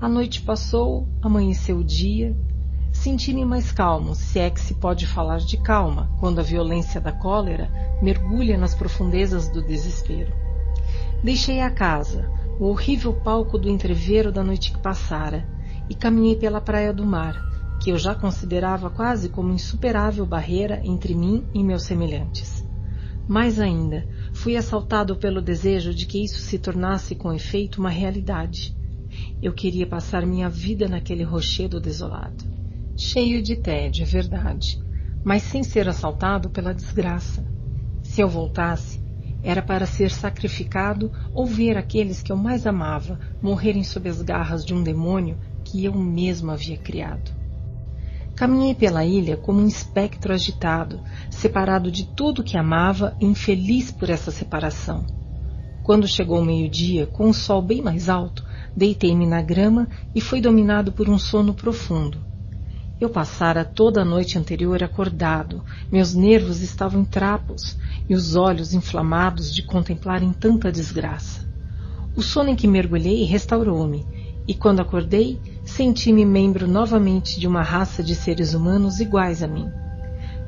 A 0.00 0.08
noite 0.08 0.42
passou, 0.42 1.08
amanheceu 1.22 1.78
o 1.78 1.84
dia, 1.84 2.36
senti-me 2.92 3.44
mais 3.44 3.70
calmo, 3.70 4.14
se 4.16 4.40
é 4.40 4.50
que 4.50 4.60
se 4.60 4.74
pode 4.74 5.06
falar 5.06 5.38
de 5.38 5.56
calma, 5.56 6.10
quando 6.18 6.40
a 6.40 6.42
violência 6.42 7.00
da 7.00 7.12
cólera 7.12 7.70
mergulha 8.02 8.58
nas 8.58 8.74
profundezas 8.74 9.48
do 9.48 9.62
desespero. 9.62 10.32
Deixei 11.24 11.62
a 11.62 11.70
casa, 11.70 12.30
o 12.60 12.66
horrível 12.66 13.14
palco 13.14 13.56
do 13.56 13.70
entreveiro 13.70 14.30
da 14.30 14.44
noite 14.44 14.70
que 14.70 14.78
passara, 14.78 15.48
e 15.88 15.94
caminhei 15.94 16.36
pela 16.36 16.60
praia 16.60 16.92
do 16.92 17.02
mar, 17.02 17.34
que 17.82 17.88
eu 17.88 17.96
já 17.96 18.14
considerava 18.14 18.90
quase 18.90 19.30
como 19.30 19.50
insuperável 19.50 20.26
barreira 20.26 20.82
entre 20.84 21.14
mim 21.14 21.48
e 21.54 21.64
meus 21.64 21.84
semelhantes. 21.84 22.62
Mais 23.26 23.58
ainda, 23.58 24.06
fui 24.34 24.54
assaltado 24.54 25.16
pelo 25.16 25.40
desejo 25.40 25.94
de 25.94 26.04
que 26.04 26.22
isso 26.22 26.42
se 26.42 26.58
tornasse 26.58 27.14
com 27.14 27.32
efeito 27.32 27.80
uma 27.80 27.88
realidade. 27.88 28.76
Eu 29.42 29.54
queria 29.54 29.86
passar 29.86 30.26
minha 30.26 30.50
vida 30.50 30.88
naquele 30.88 31.22
rochedo 31.22 31.80
desolado. 31.80 32.44
Cheio 32.98 33.42
de 33.42 33.56
tédio, 33.56 34.02
é 34.02 34.06
verdade, 34.06 34.78
mas 35.24 35.42
sem 35.42 35.64
ser 35.64 35.88
assaltado 35.88 36.50
pela 36.50 36.74
desgraça. 36.74 37.42
Se 38.02 38.20
eu 38.20 38.28
voltasse, 38.28 39.03
era 39.44 39.60
para 39.60 39.84
ser 39.84 40.10
sacrificado 40.10 41.12
ou 41.34 41.46
ver 41.46 41.76
aqueles 41.76 42.22
que 42.22 42.32
eu 42.32 42.36
mais 42.36 42.66
amava 42.66 43.20
morrerem 43.42 43.84
sob 43.84 44.08
as 44.08 44.22
garras 44.22 44.64
de 44.64 44.72
um 44.72 44.82
demônio 44.82 45.38
que 45.62 45.84
eu 45.84 45.94
mesmo 45.94 46.50
havia 46.50 46.78
criado. 46.78 47.30
Caminhei 48.34 48.74
pela 48.74 49.04
ilha 49.04 49.36
como 49.36 49.60
um 49.60 49.68
espectro 49.68 50.32
agitado, 50.32 51.00
separado 51.30 51.90
de 51.90 52.04
tudo 52.04 52.42
que 52.42 52.56
amava 52.56 53.14
e 53.20 53.26
infeliz 53.26 53.92
por 53.92 54.10
essa 54.10 54.30
separação. 54.30 55.06
Quando 55.84 56.08
chegou 56.08 56.40
o 56.40 56.44
meio-dia, 56.44 57.06
com 57.06 57.28
o 57.28 57.34
sol 57.34 57.60
bem 57.60 57.82
mais 57.82 58.08
alto, 58.08 58.42
deitei-me 58.74 59.26
na 59.26 59.42
grama 59.42 59.86
e 60.14 60.20
fui 60.20 60.40
dominado 60.40 60.90
por 60.90 61.08
um 61.08 61.18
sono 61.18 61.52
profundo. 61.52 62.33
Eu 63.00 63.10
passara 63.10 63.64
toda 63.64 64.02
a 64.02 64.04
noite 64.04 64.38
anterior 64.38 64.80
acordado, 64.80 65.64
meus 65.90 66.14
nervos 66.14 66.60
estavam 66.60 67.00
em 67.00 67.04
trapos 67.04 67.76
e 68.08 68.14
os 68.14 68.36
olhos 68.36 68.72
inflamados 68.72 69.52
de 69.52 69.62
contemplarem 69.62 70.32
tanta 70.32 70.70
desgraça. 70.70 71.44
O 72.14 72.22
sono 72.22 72.50
em 72.50 72.56
que 72.56 72.68
mergulhei 72.68 73.24
restaurou-me, 73.24 74.06
e 74.46 74.54
quando 74.54 74.78
acordei, 74.78 75.40
senti-me 75.64 76.24
membro 76.24 76.68
novamente 76.68 77.40
de 77.40 77.48
uma 77.48 77.62
raça 77.62 78.00
de 78.00 78.14
seres 78.14 78.54
humanos 78.54 79.00
iguais 79.00 79.42
a 79.42 79.48
mim. 79.48 79.68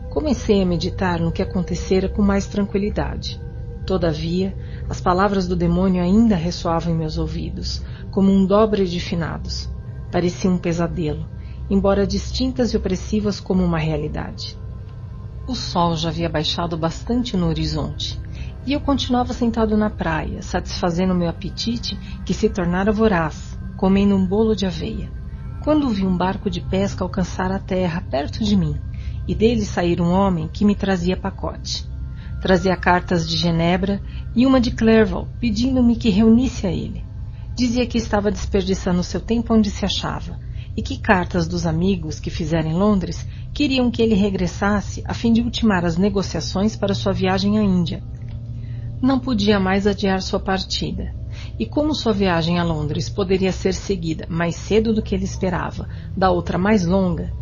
Comecei 0.09 0.63
a 0.63 0.67
meditar 0.67 1.19
no 1.19 1.33
que 1.33 1.43
acontecera 1.43 2.09
com 2.09 2.23
mais 2.23 2.47
tranquilidade. 2.47 3.41
Todavia, 3.85 4.57
as 4.89 5.01
palavras 5.01 5.49
do 5.49 5.57
demônio 5.57 6.01
ainda 6.01 6.37
ressoavam 6.37 6.95
em 6.95 6.97
meus 6.97 7.19
ouvidos, 7.19 7.83
como 8.13 8.31
um 8.31 8.47
dobre 8.47 8.87
de 8.87 9.01
finados. 9.01 9.69
Parecia 10.13 10.49
um 10.49 10.59
pesadelo 10.59 11.35
embora 11.69 12.07
distintas 12.07 12.73
e 12.73 12.77
opressivas 12.77 13.41
como 13.41 13.65
uma 13.65 13.79
realidade. 13.79 14.59
O 15.47 15.55
sol 15.55 15.97
já 15.97 16.09
havia 16.09 16.29
baixado 16.29 16.77
bastante 16.77 17.37
no 17.37 17.47
horizonte, 17.47 18.21
e 18.67 18.73
eu 18.73 18.81
continuava 18.81 19.33
sentado 19.33 19.77
na 19.77 19.89
praia, 19.89 20.43
satisfazendo 20.43 21.15
meu 21.15 21.29
apetite, 21.29 21.97
que 22.25 22.35
se 22.35 22.49
tornara 22.49 22.91
voraz, 22.91 23.57
comendo 23.77 24.17
um 24.17 24.27
bolo 24.27 24.57
de 24.57 24.67
aveia, 24.67 25.11
quando 25.63 25.89
vi 25.89 26.05
um 26.05 26.17
barco 26.17 26.51
de 26.51 26.61
pesca 26.61 27.05
alcançar 27.05 27.51
a 27.53 27.59
terra 27.59 28.01
perto 28.11 28.43
de 28.43 28.57
mim, 28.57 28.77
e 29.27 29.35
dele 29.35 29.65
sair 29.65 30.01
um 30.01 30.11
homem 30.11 30.49
que 30.49 30.65
me 30.65 30.75
trazia 30.75 31.17
pacote. 31.17 31.89
Trazia 32.41 32.77
cartas 32.77 33.29
de 33.29 33.37
Genebra 33.37 34.01
e 34.35 34.47
uma 34.47 34.61
de 34.61 34.71
Clerval, 34.71 35.29
pedindo-me 35.41 35.97
que 35.97 36.11
reunisse 36.11 36.67
a 36.67 36.73
ele. 36.73 37.05
Dizia 37.55 37.87
que 37.87 37.99
estava 37.99 38.31
desperdiçando 38.31 39.03
seu 39.03 39.21
tempo 39.21 39.55
onde 39.55 39.71
se 39.71 39.85
achava, 39.85 40.39
e 40.77 40.83
que 40.83 40.99
cartas 40.99 41.49
dos 41.49 41.67
amigos 41.67 42.21
que 42.21 42.31
fizera 42.31 42.69
em 42.69 42.75
Londres 42.75 43.27
queriam 43.55 43.91
que 43.91 44.03
ele 44.03 44.15
regressasse 44.15 45.03
a 45.07 45.15
fim 45.15 45.33
de 45.33 45.41
ultimar 45.41 45.85
as 45.85 45.97
negociações 45.97 46.77
para 46.77 46.95
sua 46.95 47.13
viagem 47.13 47.59
à 47.59 47.63
Índia. 47.63 48.03
Não 49.01 49.19
podia 49.19 49.59
mais 49.59 49.87
adiar 49.87 50.21
sua 50.21 50.39
partida, 50.39 51.15
e 51.59 51.65
como 51.65 51.95
sua 51.95 52.13
viagem 52.13 52.59
a 52.59 52.65
Londres 52.65 53.09
poderia 53.09 53.53
ser 53.53 53.73
seguida 53.73 54.27
mais 54.29 54.57
cedo 54.57 54.93
do 54.93 55.03
que 55.03 55.15
ele 55.15 55.25
esperava, 55.25 55.89
da 56.17 56.31
outra 56.31 56.59
mais 56.59 56.85
longa, 56.85 57.33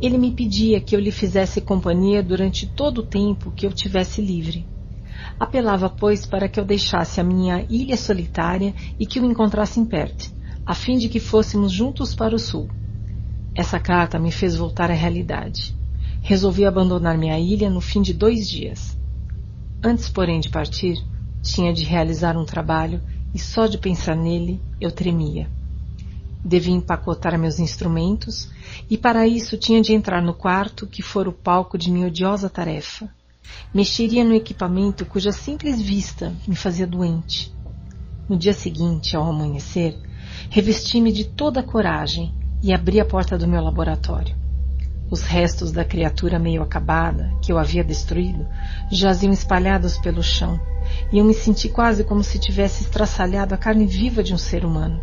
ele 0.00 0.18
me 0.18 0.32
pedia 0.32 0.80
que 0.80 0.94
eu 0.94 1.00
lhe 1.00 1.10
fizesse 1.10 1.60
companhia 1.60 2.22
durante 2.22 2.66
todo 2.66 2.98
o 2.98 3.06
tempo 3.06 3.50
que 3.50 3.66
eu 3.66 3.72
tivesse 3.72 4.20
livre. 4.20 4.66
Apelava, 5.38 5.88
pois, 5.88 6.26
para 6.26 6.48
que 6.48 6.60
eu 6.60 6.64
deixasse 6.64 7.20
a 7.20 7.24
minha 7.24 7.64
ilha 7.68 7.96
solitária 7.96 8.74
e 8.98 9.06
que 9.06 9.20
o 9.20 9.24
encontrasse 9.24 9.80
em 9.80 9.84
Perth, 9.84 10.32
a 10.66 10.74
fim 10.74 10.98
de 10.98 11.08
que 11.08 11.20
fôssemos 11.20 11.72
juntos 11.72 12.14
para 12.14 12.34
o 12.34 12.38
sul. 12.38 12.68
Essa 13.56 13.78
carta 13.78 14.18
me 14.18 14.32
fez 14.32 14.56
voltar 14.56 14.90
à 14.90 14.94
realidade. 14.94 15.76
Resolvi 16.22 16.64
abandonar 16.64 17.16
minha 17.16 17.38
ilha 17.38 17.70
no 17.70 17.80
fim 17.80 18.02
de 18.02 18.12
dois 18.12 18.48
dias. 18.48 18.98
Antes, 19.82 20.08
porém, 20.08 20.40
de 20.40 20.48
partir, 20.48 20.96
tinha 21.40 21.72
de 21.72 21.84
realizar 21.84 22.36
um 22.36 22.44
trabalho 22.44 23.00
e 23.32 23.38
só 23.38 23.68
de 23.68 23.78
pensar 23.78 24.16
nele 24.16 24.60
eu 24.80 24.90
tremia. 24.90 25.48
Devia 26.44 26.74
empacotar 26.74 27.38
meus 27.38 27.60
instrumentos 27.60 28.50
e 28.90 28.98
para 28.98 29.26
isso 29.26 29.56
tinha 29.56 29.80
de 29.80 29.92
entrar 29.92 30.20
no 30.20 30.34
quarto 30.34 30.86
que 30.86 31.00
fora 31.00 31.28
o 31.28 31.32
palco 31.32 31.78
de 31.78 31.92
minha 31.92 32.08
odiosa 32.08 32.50
tarefa. 32.50 33.08
Mexeria 33.72 34.24
no 34.24 34.34
equipamento 34.34 35.06
cuja 35.06 35.30
simples 35.30 35.80
vista 35.80 36.34
me 36.46 36.56
fazia 36.56 36.86
doente. 36.86 37.54
No 38.28 38.36
dia 38.36 38.52
seguinte, 38.52 39.16
ao 39.16 39.28
amanhecer, 39.28 39.96
revesti-me 40.50 41.12
de 41.12 41.24
toda 41.24 41.60
a 41.60 41.62
coragem 41.62 42.32
e 42.64 42.72
abri 42.72 42.98
a 42.98 43.04
porta 43.04 43.36
do 43.36 43.46
meu 43.46 43.62
laboratório. 43.62 44.34
Os 45.10 45.20
restos 45.20 45.70
da 45.70 45.84
criatura 45.84 46.38
meio 46.38 46.62
acabada, 46.62 47.30
que 47.42 47.52
eu 47.52 47.58
havia 47.58 47.84
destruído, 47.84 48.46
jaziam 48.90 49.34
espalhados 49.34 49.98
pelo 49.98 50.22
chão, 50.22 50.58
e 51.12 51.18
eu 51.18 51.26
me 51.26 51.34
senti 51.34 51.68
quase 51.68 52.04
como 52.04 52.24
se 52.24 52.38
tivesse 52.38 52.84
estraçalhado 52.84 53.54
a 53.54 53.58
carne 53.58 53.84
viva 53.84 54.22
de 54.22 54.32
um 54.32 54.38
ser 54.38 54.64
humano. 54.64 54.98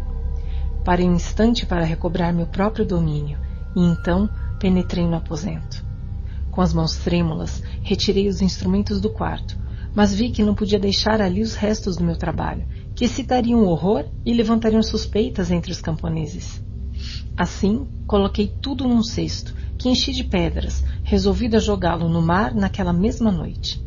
Parei 0.83 1.08
um 1.08 1.13
instante 1.13 1.63
para 1.63 1.85
recobrar 1.85 2.33
meu 2.33 2.47
próprio 2.47 2.83
domínio, 2.83 3.38
e 3.76 3.79
então 3.79 4.27
penetrei 4.60 5.06
no 5.06 5.17
aposento. 5.17 5.85
Com 6.49 6.61
as 6.61 6.74
mãos 6.74 6.95
trêmulas, 6.95 7.61
retirei 7.83 8.27
os 8.27 8.42
instrumentos 8.42 8.99
do 8.99 9.11
quarto, 9.11 9.56
mas 9.94 10.11
vi 10.11 10.31
que 10.31 10.42
não 10.42 10.56
podia 10.56 10.79
deixar 10.79 11.22
ali 11.22 11.44
os 11.44 11.53
restos 11.53 11.95
do 11.95 12.03
meu 12.03 12.17
trabalho, 12.17 12.65
que 12.95 13.06
excitariam 13.06 13.63
horror 13.65 14.06
e 14.26 14.33
levantariam 14.33 14.81
suspeitas 14.81 15.51
entre 15.51 15.72
os 15.72 15.79
camponeses. 15.79 16.60
Assim, 17.41 17.88
coloquei 18.06 18.47
tudo 18.47 18.88
num 18.88 19.01
cesto, 19.01 19.56
que 19.75 19.90
enchi 19.90 20.11
de 20.11 20.24
pedras, 20.24 20.83
resolvida 21.01 21.59
jogá-lo 21.59 22.07
no 22.07 22.22
mar 22.22 22.53
naquela 22.53 22.93
mesma 22.93 23.31
noite. 23.31 23.81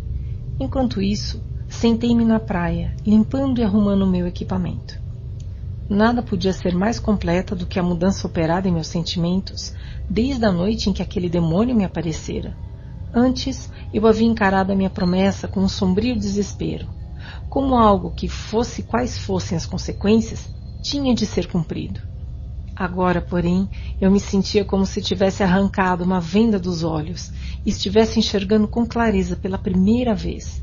Enquanto 0.58 1.00
isso, 1.00 1.40
sentei-me 1.68 2.24
na 2.24 2.40
praia, 2.40 2.96
limpando 3.06 3.60
e 3.60 3.62
arrumando 3.62 4.02
o 4.02 4.10
meu 4.10 4.26
equipamento. 4.26 4.98
Nada 5.88 6.20
podia 6.20 6.52
ser 6.52 6.74
mais 6.74 6.98
completa 6.98 7.54
do 7.54 7.64
que 7.64 7.78
a 7.78 7.82
mudança 7.84 8.26
operada 8.26 8.66
em 8.66 8.72
meus 8.72 8.88
sentimentos 8.88 9.72
desde 10.10 10.44
a 10.44 10.50
noite 10.50 10.90
em 10.90 10.92
que 10.92 11.00
aquele 11.00 11.28
demônio 11.28 11.76
me 11.76 11.84
aparecera. 11.84 12.58
Antes, 13.14 13.70
eu 13.92 14.04
havia 14.08 14.26
encarado 14.26 14.72
a 14.72 14.74
minha 14.74 14.90
promessa 14.90 15.46
com 15.46 15.60
um 15.60 15.68
sombrio 15.68 16.16
desespero. 16.16 16.88
Como 17.48 17.76
algo 17.76 18.10
que, 18.10 18.28
fosse 18.28 18.82
quais 18.82 19.16
fossem 19.16 19.56
as 19.56 19.64
consequências, 19.64 20.48
tinha 20.82 21.14
de 21.14 21.24
ser 21.24 21.46
cumprido. 21.46 22.00
Agora, 22.76 23.20
porém, 23.20 23.68
eu 24.00 24.10
me 24.10 24.18
sentia 24.18 24.64
como 24.64 24.84
se 24.84 25.00
tivesse 25.00 25.44
arrancado 25.44 26.02
uma 26.02 26.20
venda 26.20 26.58
dos 26.58 26.82
olhos 26.82 27.30
e 27.64 27.70
estivesse 27.70 28.18
enxergando 28.18 28.66
com 28.66 28.84
clareza 28.84 29.36
pela 29.36 29.56
primeira 29.56 30.12
vez. 30.12 30.60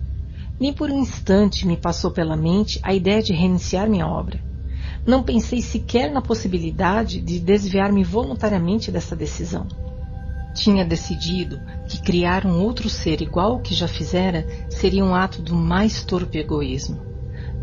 Nem 0.60 0.74
por 0.74 0.92
um 0.92 1.00
instante 1.00 1.66
me 1.66 1.78
passou 1.78 2.12
pela 2.12 2.36
mente 2.36 2.80
a 2.84 2.94
ideia 2.94 3.24
de 3.24 3.32
reiniciar 3.32 3.90
minha 3.90 4.08
obra. 4.08 4.42
Não 5.08 5.24
pensei 5.24 5.62
sequer 5.62 6.12
na 6.12 6.22
possibilidade 6.22 7.22
de 7.22 7.40
desviar-me 7.40 8.04
voluntariamente 8.04 8.92
dessa 8.92 9.16
decisão. 9.16 9.66
Tinha 10.54 10.84
decidido 10.84 11.62
que 11.88 12.02
criar 12.02 12.46
um 12.46 12.62
outro 12.62 12.90
ser 12.90 13.22
igual 13.22 13.54
ao 13.54 13.62
que 13.62 13.74
já 13.74 13.88
fizera 13.88 14.46
seria 14.70 15.04
um 15.04 15.16
ato 15.16 15.42
do 15.42 15.56
mais 15.56 16.04
torpe 16.04 16.38
egoísmo. 16.38 17.11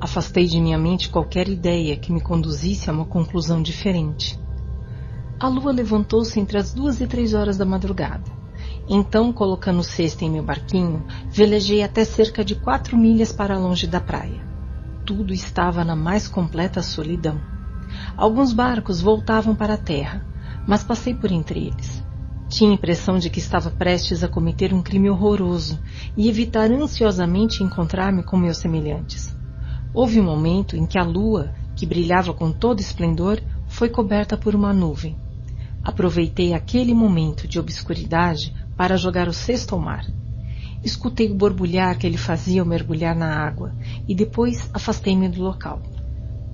Afastei 0.01 0.47
de 0.47 0.61
minha 0.61 0.79
mente 0.79 1.09
qualquer 1.09 1.49
ideia 1.49 1.97
que 1.97 2.13
me 2.13 2.21
conduzisse 2.21 2.89
a 2.89 2.93
uma 2.93 3.05
conclusão 3.05 3.61
diferente. 3.61 4.39
A 5.41 5.49
lua 5.49 5.73
levantou-se 5.73 6.39
entre 6.39 6.57
as 6.57 6.73
duas 6.73 7.01
e 7.01 7.07
três 7.07 7.35
horas 7.35 7.57
da 7.57 7.65
madrugada. 7.65 8.31
Então, 8.89 9.33
colocando 9.33 9.81
o 9.81 9.85
cesto 9.85 10.25
em 10.25 10.31
meu 10.31 10.43
barquinho, 10.43 11.05
velejei 11.31 11.83
até 11.83 12.05
cerca 12.05 12.45
de 12.45 12.55
quatro 12.55 12.97
milhas 12.97 13.33
para 13.33 13.59
longe 13.59 13.89
da 13.89 14.01
praia. 14.01 14.47
Tudo 15.05 15.33
estava 15.33 15.85
na 15.85 15.97
mais 15.97 16.29
completa 16.29 16.81
solidão. 16.81 17.41
Alguns 18.17 18.53
barcos 18.53 19.01
voltavam 19.01 19.55
para 19.55 19.75
a 19.75 19.79
terra, 19.79 20.25
mas 20.67 20.85
passei 20.85 21.15
por 21.15 21.33
entre 21.33 21.67
eles. 21.67 22.05
Tinha 22.49 22.71
a 22.71 22.75
impressão 22.75 23.19
de 23.19 23.29
que 23.29 23.41
estava 23.41 23.71
prestes 23.71 24.23
a 24.23 24.29
cometer 24.29 24.73
um 24.73 24.83
crime 24.83 25.11
horroroso 25.11 25.79
e 26.17 26.29
evitar 26.29 26.71
ansiosamente 26.71 27.65
encontrar-me 27.65 28.23
com 28.23 28.37
meus 28.37 28.59
semelhantes. 28.59 29.38
Houve 30.01 30.21
um 30.21 30.23
momento 30.23 30.77
em 30.77 30.87
que 30.87 30.97
a 30.97 31.03
lua, 31.03 31.53
que 31.75 31.85
brilhava 31.85 32.33
com 32.33 32.53
todo 32.53 32.79
esplendor, 32.79 33.43
foi 33.67 33.89
coberta 33.89 34.37
por 34.37 34.55
uma 34.55 34.73
nuvem. 34.73 35.17
Aproveitei 35.83 36.55
aquele 36.55 36.95
momento 36.95 37.49
de 37.49 37.59
obscuridade 37.59 38.55
para 38.77 38.97
jogar 38.97 39.27
o 39.27 39.33
cesto 39.33 39.75
ao 39.75 39.81
mar. 39.81 40.07
Escutei 40.85 41.29
o 41.29 41.35
borbulhar 41.35 41.99
que 41.99 42.07
ele 42.07 42.17
fazia 42.17 42.61
ao 42.61 42.67
mergulhar 42.69 43.17
na 43.17 43.45
água 43.45 43.75
e 44.07 44.15
depois 44.15 44.71
afastei-me 44.73 45.29
do 45.29 45.43
local. 45.43 45.83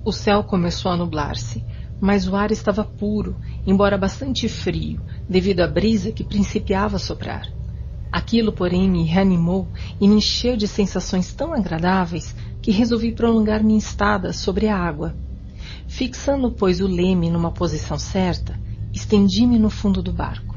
O 0.03 0.11
céu 0.11 0.43
começou 0.43 0.91
a 0.91 0.97
nublar-se, 0.97 1.63
mas 2.01 2.27
o 2.27 2.35
ar 2.35 2.49
estava 2.49 2.83
puro, 2.83 3.35
embora 3.63 3.95
bastante 3.95 4.49
frio, 4.49 4.99
devido 5.29 5.59
à 5.59 5.67
brisa 5.67 6.11
que 6.11 6.23
principiava 6.23 6.95
a 6.95 6.99
soprar. 6.99 7.45
Aquilo, 8.11 8.53
porém, 8.53 8.89
me 8.89 9.03
reanimou 9.03 9.67
e 9.99 10.07
me 10.07 10.15
encheu 10.15 10.55
de 10.55 10.67
sensações 10.67 11.33
tão 11.33 11.53
agradáveis 11.53 12.33
que 12.65 12.71
resolvi 12.71 13.11
prolongar 13.11 13.63
minha 13.63 13.77
estada 13.77 14.33
sobre 14.33 14.67
a 14.67 14.75
água. 14.75 15.15
Fixando, 15.87 16.49
pois, 16.49 16.81
o 16.81 16.87
leme 16.87 17.29
numa 17.29 17.51
posição 17.51 17.95
certa, 17.99 18.59
estendi-me 18.91 19.59
no 19.59 19.69
fundo 19.69 20.01
do 20.01 20.11
barco. 20.11 20.55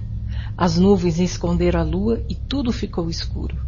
As 0.56 0.78
nuvens 0.78 1.18
esconderam 1.18 1.80
a 1.80 1.82
lua 1.82 2.24
e 2.26 2.34
tudo 2.34 2.72
ficou 2.72 3.10
escuro. 3.10 3.58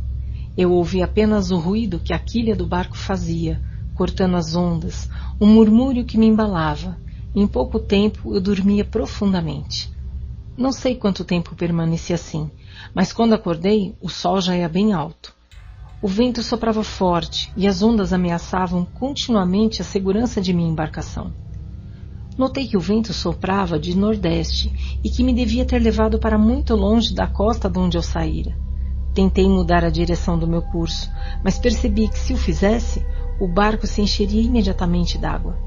Eu 0.57 0.73
ouvi 0.73 1.03
apenas 1.03 1.51
o 1.51 1.59
ruído 1.59 1.99
que 1.99 2.15
a 2.15 2.19
quilha 2.19 2.57
do 2.57 2.67
barco 2.67 2.97
fazia, 2.97 3.61
cortando 3.95 4.39
as 4.39 4.57
ondas, 4.57 5.11
um 5.39 5.47
murmúrio 5.47 6.07
que 6.07 6.17
me 6.17 6.25
embalava. 6.25 6.97
Em 7.35 7.47
pouco 7.47 7.79
tempo 7.79 8.35
eu 8.35 8.41
dormia 8.41 8.87
profundamente. 8.87 9.93
Não 10.57 10.73
sei 10.73 10.95
quanto 10.95 11.27
tempo 11.27 11.55
permaneci 11.55 12.15
assim, 12.15 12.51
mas 12.95 13.13
quando 13.13 13.35
acordei, 13.35 13.95
o 14.01 14.09
sol 14.09 14.41
já 14.41 14.57
ia 14.57 14.67
bem 14.67 14.95
alto. 14.95 15.39
O 16.03 16.09
vento 16.09 16.43
soprava 16.43 16.83
forte 16.83 17.53
e 17.55 17.67
as 17.67 17.83
ondas 17.83 18.15
ameaçavam 18.15 18.87
continuamente 18.87 19.83
a 19.83 19.85
segurança 19.85 20.41
de 20.41 20.51
minha 20.51 20.71
embarcação. 20.71 21.31
Notei 22.39 22.67
que 22.67 22.77
o 22.77 22.81
vento 22.81 23.13
soprava 23.13 23.79
de 23.79 23.95
nordeste 23.95 24.99
e 25.05 25.11
que 25.11 25.23
me 25.23 25.35
devia 25.35 25.63
ter 25.63 25.79
levado 25.79 26.19
para 26.19 26.39
muito 26.39 26.75
longe 26.75 27.15
da 27.15 27.27
costa 27.27 27.69
de 27.69 27.79
onde 27.79 27.99
eu 27.99 28.03
saíra. 28.03 28.57
Tentei 29.13 29.47
mudar 29.47 29.85
a 29.85 29.91
direção 29.91 30.39
do 30.39 30.47
meu 30.47 30.63
curso, 30.63 31.11
mas 31.45 31.59
percebi 31.59 32.09
que 32.09 32.19
se 32.19 32.33
o 32.33 32.39
fizesse, 32.39 33.05
o 33.39 33.47
barco 33.47 33.87
se 33.87 34.01
encheria 34.01 34.41
imediatamente 34.41 35.19
d'água. 35.19 35.59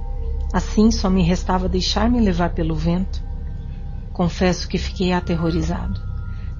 Assim 0.51 0.89
só 0.89 1.11
me 1.11 1.21
restava 1.21 1.69
deixar-me 1.69 2.19
levar 2.19 2.55
pelo 2.55 2.73
vento. 2.73 3.23
Confesso 4.11 4.67
que 4.67 4.79
fiquei 4.79 5.13
aterrorizado. 5.13 6.12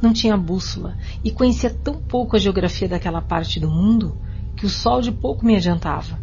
Não 0.03 0.11
tinha 0.11 0.35
bússola 0.35 0.97
e 1.23 1.31
conhecia 1.31 1.69
tão 1.69 1.93
pouco 1.93 2.35
a 2.35 2.39
geografia 2.39 2.89
daquela 2.89 3.21
parte 3.21 3.57
do 3.57 3.69
mundo 3.69 4.17
que 4.53 4.65
o 4.65 4.69
sol 4.69 4.99
de 4.99 5.13
pouco 5.13 5.45
me 5.45 5.55
adiantava. 5.55 6.19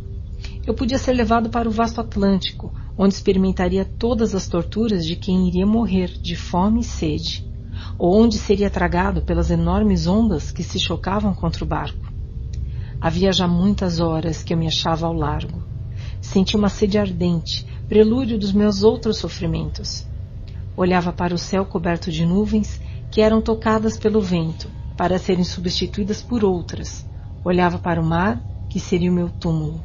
Eu 0.66 0.74
podia 0.74 0.98
ser 0.98 1.14
levado 1.14 1.48
para 1.48 1.66
o 1.66 1.72
vasto 1.72 1.98
Atlântico, 1.98 2.74
onde 2.98 3.14
experimentaria 3.14 3.82
todas 3.86 4.34
as 4.34 4.46
torturas 4.46 5.06
de 5.06 5.16
quem 5.16 5.48
iria 5.48 5.64
morrer 5.64 6.08
de 6.08 6.36
fome 6.36 6.80
e 6.80 6.84
sede, 6.84 7.50
ou 7.98 8.20
onde 8.20 8.36
seria 8.36 8.68
tragado 8.68 9.22
pelas 9.22 9.50
enormes 9.50 10.06
ondas 10.06 10.52
que 10.52 10.62
se 10.62 10.78
chocavam 10.78 11.32
contra 11.32 11.64
o 11.64 11.66
barco. 11.66 12.12
Havia 13.00 13.32
já 13.32 13.48
muitas 13.48 13.98
horas 13.98 14.42
que 14.42 14.52
eu 14.52 14.58
me 14.58 14.66
achava 14.66 15.06
ao 15.06 15.14
largo. 15.14 15.62
Senti 16.20 16.54
uma 16.54 16.68
sede 16.68 16.98
ardente, 16.98 17.66
prelúdio 17.88 18.38
dos 18.38 18.52
meus 18.52 18.82
outros 18.82 19.16
sofrimentos. 19.16 20.06
Olhava 20.76 21.14
para 21.14 21.34
o 21.34 21.38
céu 21.38 21.64
coberto 21.64 22.12
de 22.12 22.26
nuvens 22.26 22.78
que 23.10 23.20
eram 23.20 23.42
tocadas 23.42 23.98
pelo 23.98 24.20
vento 24.20 24.70
para 24.96 25.18
serem 25.18 25.44
substituídas 25.44 26.22
por 26.22 26.44
outras. 26.44 27.08
Olhava 27.44 27.78
para 27.78 28.00
o 28.00 28.04
mar, 28.04 28.40
que 28.68 28.78
seria 28.78 29.10
o 29.10 29.14
meu 29.14 29.28
túmulo. 29.28 29.82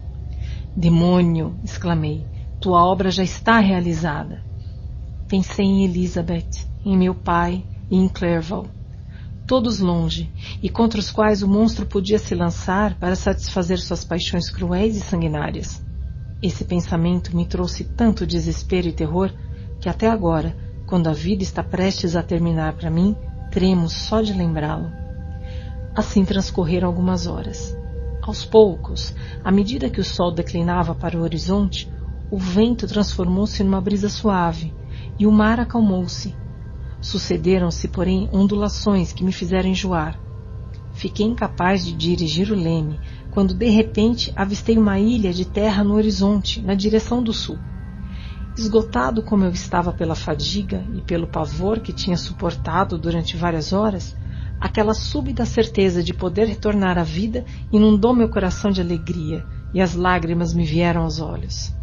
Demônio! 0.76 1.58
exclamei. 1.64 2.26
Tua 2.60 2.84
obra 2.84 3.10
já 3.10 3.24
está 3.24 3.60
realizada. 3.60 4.44
Pensei 5.28 5.66
em 5.66 5.86
Elizabeth, 5.86 6.68
em 6.86 6.98
meu 6.98 7.16
pai 7.16 7.64
e 7.90 7.98
em 7.98 8.08
Clerval. 8.08 8.68
Todos 9.48 9.80
longe, 9.80 10.32
e 10.62 10.70
contra 10.70 11.00
os 11.00 11.12
quais 11.12 11.44
o 11.44 11.48
monstro 11.48 11.86
podia 11.86 12.20
se 12.20 12.36
lançar 12.36 12.96
para 13.00 13.16
satisfazer 13.16 13.80
suas 13.80 14.04
paixões 14.04 14.50
cruéis 14.50 14.98
e 14.98 15.02
sanguinárias. 15.02 15.84
Esse 16.42 16.66
pensamento 16.66 17.36
me 17.36 17.46
trouxe 17.46 17.84
tanto 17.84 18.26
desespero 18.26 18.88
e 18.88 18.92
terror 18.92 19.32
que 19.80 19.88
até 19.88 20.10
agora, 20.10 20.58
quando 20.86 21.08
a 21.08 21.14
vida 21.14 21.44
está 21.44 21.64
prestes 21.64 22.16
a 22.16 22.22
terminar 22.22 22.74
para 22.74 22.90
mim, 22.90 23.16
tremo 23.52 23.90
só 23.90 24.22
de 24.22 24.34
lembrá-lo. 24.34 24.92
Assim 25.96 26.24
transcorreram 26.26 26.88
algumas 26.88 27.26
horas. 27.26 27.76
Aos 28.22 28.44
poucos, 28.44 29.14
à 29.44 29.52
medida 29.52 29.90
que 29.90 30.00
o 30.00 30.04
sol 30.04 30.32
declinava 30.32 30.94
para 30.94 31.18
o 31.18 31.22
horizonte, 31.22 31.92
o 32.30 32.38
vento 32.38 32.88
transformou-se 32.88 33.64
numa 33.64 33.80
brisa 33.80 34.10
suave 34.10 34.74
e 35.18 35.26
o 35.26 35.32
mar 35.32 35.60
acalmou-se. 35.60 36.36
Sucederam-se, 37.00 37.88
porém, 37.88 38.30
ondulações 38.34 39.14
que 39.14 39.24
me 39.24 39.32
fizeram 39.32 39.70
enjoar. 39.70 40.20
Fiquei 40.94 41.26
incapaz 41.26 41.86
de 41.86 41.94
dirigir 41.94 42.52
o 42.52 42.56
leme 42.56 43.00
quando 43.32 43.54
de 43.54 43.68
repente 43.70 44.32
avistei 44.36 44.78
uma 44.78 44.98
ilha 44.98 45.34
de 45.34 45.46
terra 45.46 45.84
no 45.84 45.94
horizonte, 45.94 46.62
na 46.62 46.74
direção 46.74 47.22
do 47.22 47.34
sul. 47.34 47.60
Esgotado 48.58 49.22
como 49.22 49.44
eu 49.44 49.52
estava 49.52 49.92
pela 49.92 50.16
fadiga 50.16 50.86
e 50.94 51.02
pelo 51.02 51.28
pavor 51.28 51.82
que 51.82 51.92
tinha 51.92 52.16
suportado 52.16 52.98
durante 52.98 53.36
várias 53.36 53.74
horas, 53.74 54.16
aquela 54.62 54.94
súbita 54.94 55.46
certeza 55.46 56.02
de 56.02 56.14
poder 56.14 56.48
retornar 56.48 56.98
à 56.98 57.04
vida 57.04 57.44
inundou 57.70 58.16
meu 58.16 58.30
coração 58.30 58.72
de 58.72 58.80
alegria 58.80 59.46
e 59.74 59.82
as 59.82 59.94
lágrimas 59.94 60.54
me 60.54 60.64
vieram 60.64 61.02
aos 61.02 61.20
olhos. 61.20 61.76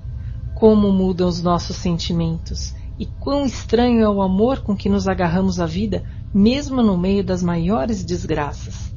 Como 0.54 0.90
mudam 0.90 1.28
os 1.28 1.42
nossos 1.42 1.76
sentimentos 1.76 2.74
e 2.98 3.04
quão 3.04 3.44
estranho 3.44 4.00
é 4.00 4.08
o 4.08 4.22
amor 4.22 4.60
com 4.60 4.74
que 4.74 4.88
nos 4.88 5.06
agarramos 5.06 5.60
à 5.60 5.66
vida, 5.66 6.02
mesmo 6.32 6.82
no 6.82 6.96
meio 6.96 7.22
das 7.22 7.42
maiores 7.42 8.02
desgraças. 8.02 8.94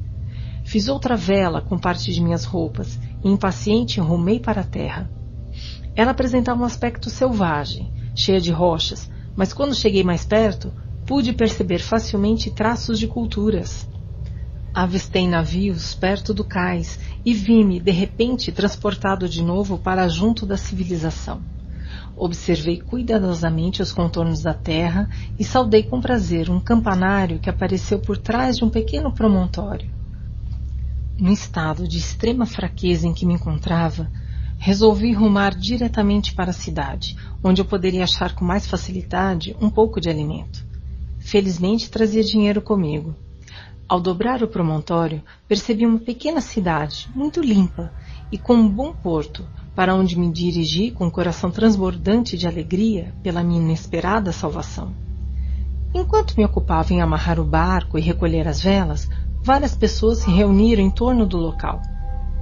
Fiz 0.64 0.88
outra 0.88 1.14
vela 1.14 1.60
com 1.60 1.78
parte 1.78 2.10
de 2.10 2.22
minhas 2.22 2.46
roupas 2.46 2.98
e 3.22 3.28
impaciente 3.28 4.00
rumei 4.00 4.40
para 4.40 4.62
a 4.62 4.64
terra. 4.64 5.10
Ela 5.96 6.10
apresentava 6.10 6.60
um 6.60 6.64
aspecto 6.64 7.08
selvagem, 7.08 7.90
cheia 8.14 8.38
de 8.38 8.52
rochas, 8.52 9.08
mas 9.34 9.54
quando 9.54 9.74
cheguei 9.74 10.04
mais 10.04 10.26
perto, 10.26 10.70
pude 11.06 11.32
perceber 11.32 11.78
facilmente 11.78 12.50
traços 12.50 12.98
de 12.98 13.06
culturas. 13.06 13.88
Avistei 14.74 15.26
navios 15.26 15.94
perto 15.94 16.34
do 16.34 16.44
cais 16.44 16.98
e 17.24 17.32
vi-me, 17.32 17.80
de 17.80 17.90
repente, 17.90 18.52
transportado 18.52 19.26
de 19.26 19.42
novo 19.42 19.78
para 19.78 20.06
junto 20.06 20.44
da 20.44 20.58
civilização. 20.58 21.42
Observei 22.14 22.78
cuidadosamente 22.78 23.80
os 23.80 23.90
contornos 23.90 24.42
da 24.42 24.52
terra 24.52 25.08
e 25.38 25.44
saudei 25.44 25.82
com 25.82 25.98
prazer 25.98 26.50
um 26.50 26.60
campanário 26.60 27.38
que 27.38 27.48
apareceu 27.48 27.98
por 27.98 28.18
trás 28.18 28.58
de 28.58 28.64
um 28.64 28.70
pequeno 28.70 29.14
promontório. 29.14 29.90
No 31.18 31.32
estado 31.32 31.88
de 31.88 31.96
extrema 31.96 32.44
fraqueza 32.44 33.06
em 33.06 33.14
que 33.14 33.24
me 33.24 33.32
encontrava, 33.32 34.10
resolvi 34.66 35.12
rumar 35.12 35.54
diretamente 35.54 36.34
para 36.34 36.50
a 36.50 36.52
cidade, 36.52 37.16
onde 37.40 37.60
eu 37.60 37.64
poderia 37.64 38.02
achar 38.02 38.34
com 38.34 38.44
mais 38.44 38.66
facilidade 38.66 39.56
um 39.60 39.70
pouco 39.70 40.00
de 40.00 40.10
alimento. 40.10 40.66
Felizmente 41.20 41.88
trazia 41.88 42.24
dinheiro 42.24 42.60
comigo. 42.60 43.14
Ao 43.88 44.00
dobrar 44.00 44.42
o 44.42 44.48
promontório, 44.48 45.22
percebi 45.46 45.86
uma 45.86 46.00
pequena 46.00 46.40
cidade, 46.40 47.08
muito 47.14 47.40
limpa 47.40 47.92
e 48.32 48.36
com 48.36 48.54
um 48.54 48.68
bom 48.68 48.92
porto, 48.92 49.46
para 49.72 49.94
onde 49.94 50.18
me 50.18 50.32
dirigi 50.32 50.90
com 50.90 51.06
o 51.06 51.12
coração 51.12 51.48
transbordante 51.48 52.36
de 52.36 52.48
alegria 52.48 53.14
pela 53.22 53.44
minha 53.44 53.62
inesperada 53.62 54.32
salvação. 54.32 54.92
Enquanto 55.94 56.34
me 56.36 56.44
ocupava 56.44 56.92
em 56.92 57.00
amarrar 57.00 57.38
o 57.38 57.44
barco 57.44 57.96
e 57.96 58.02
recolher 58.02 58.48
as 58.48 58.60
velas, 58.60 59.08
várias 59.44 59.76
pessoas 59.76 60.18
se 60.18 60.30
reuniram 60.32 60.82
em 60.82 60.90
torno 60.90 61.24
do 61.24 61.36
local. 61.36 61.80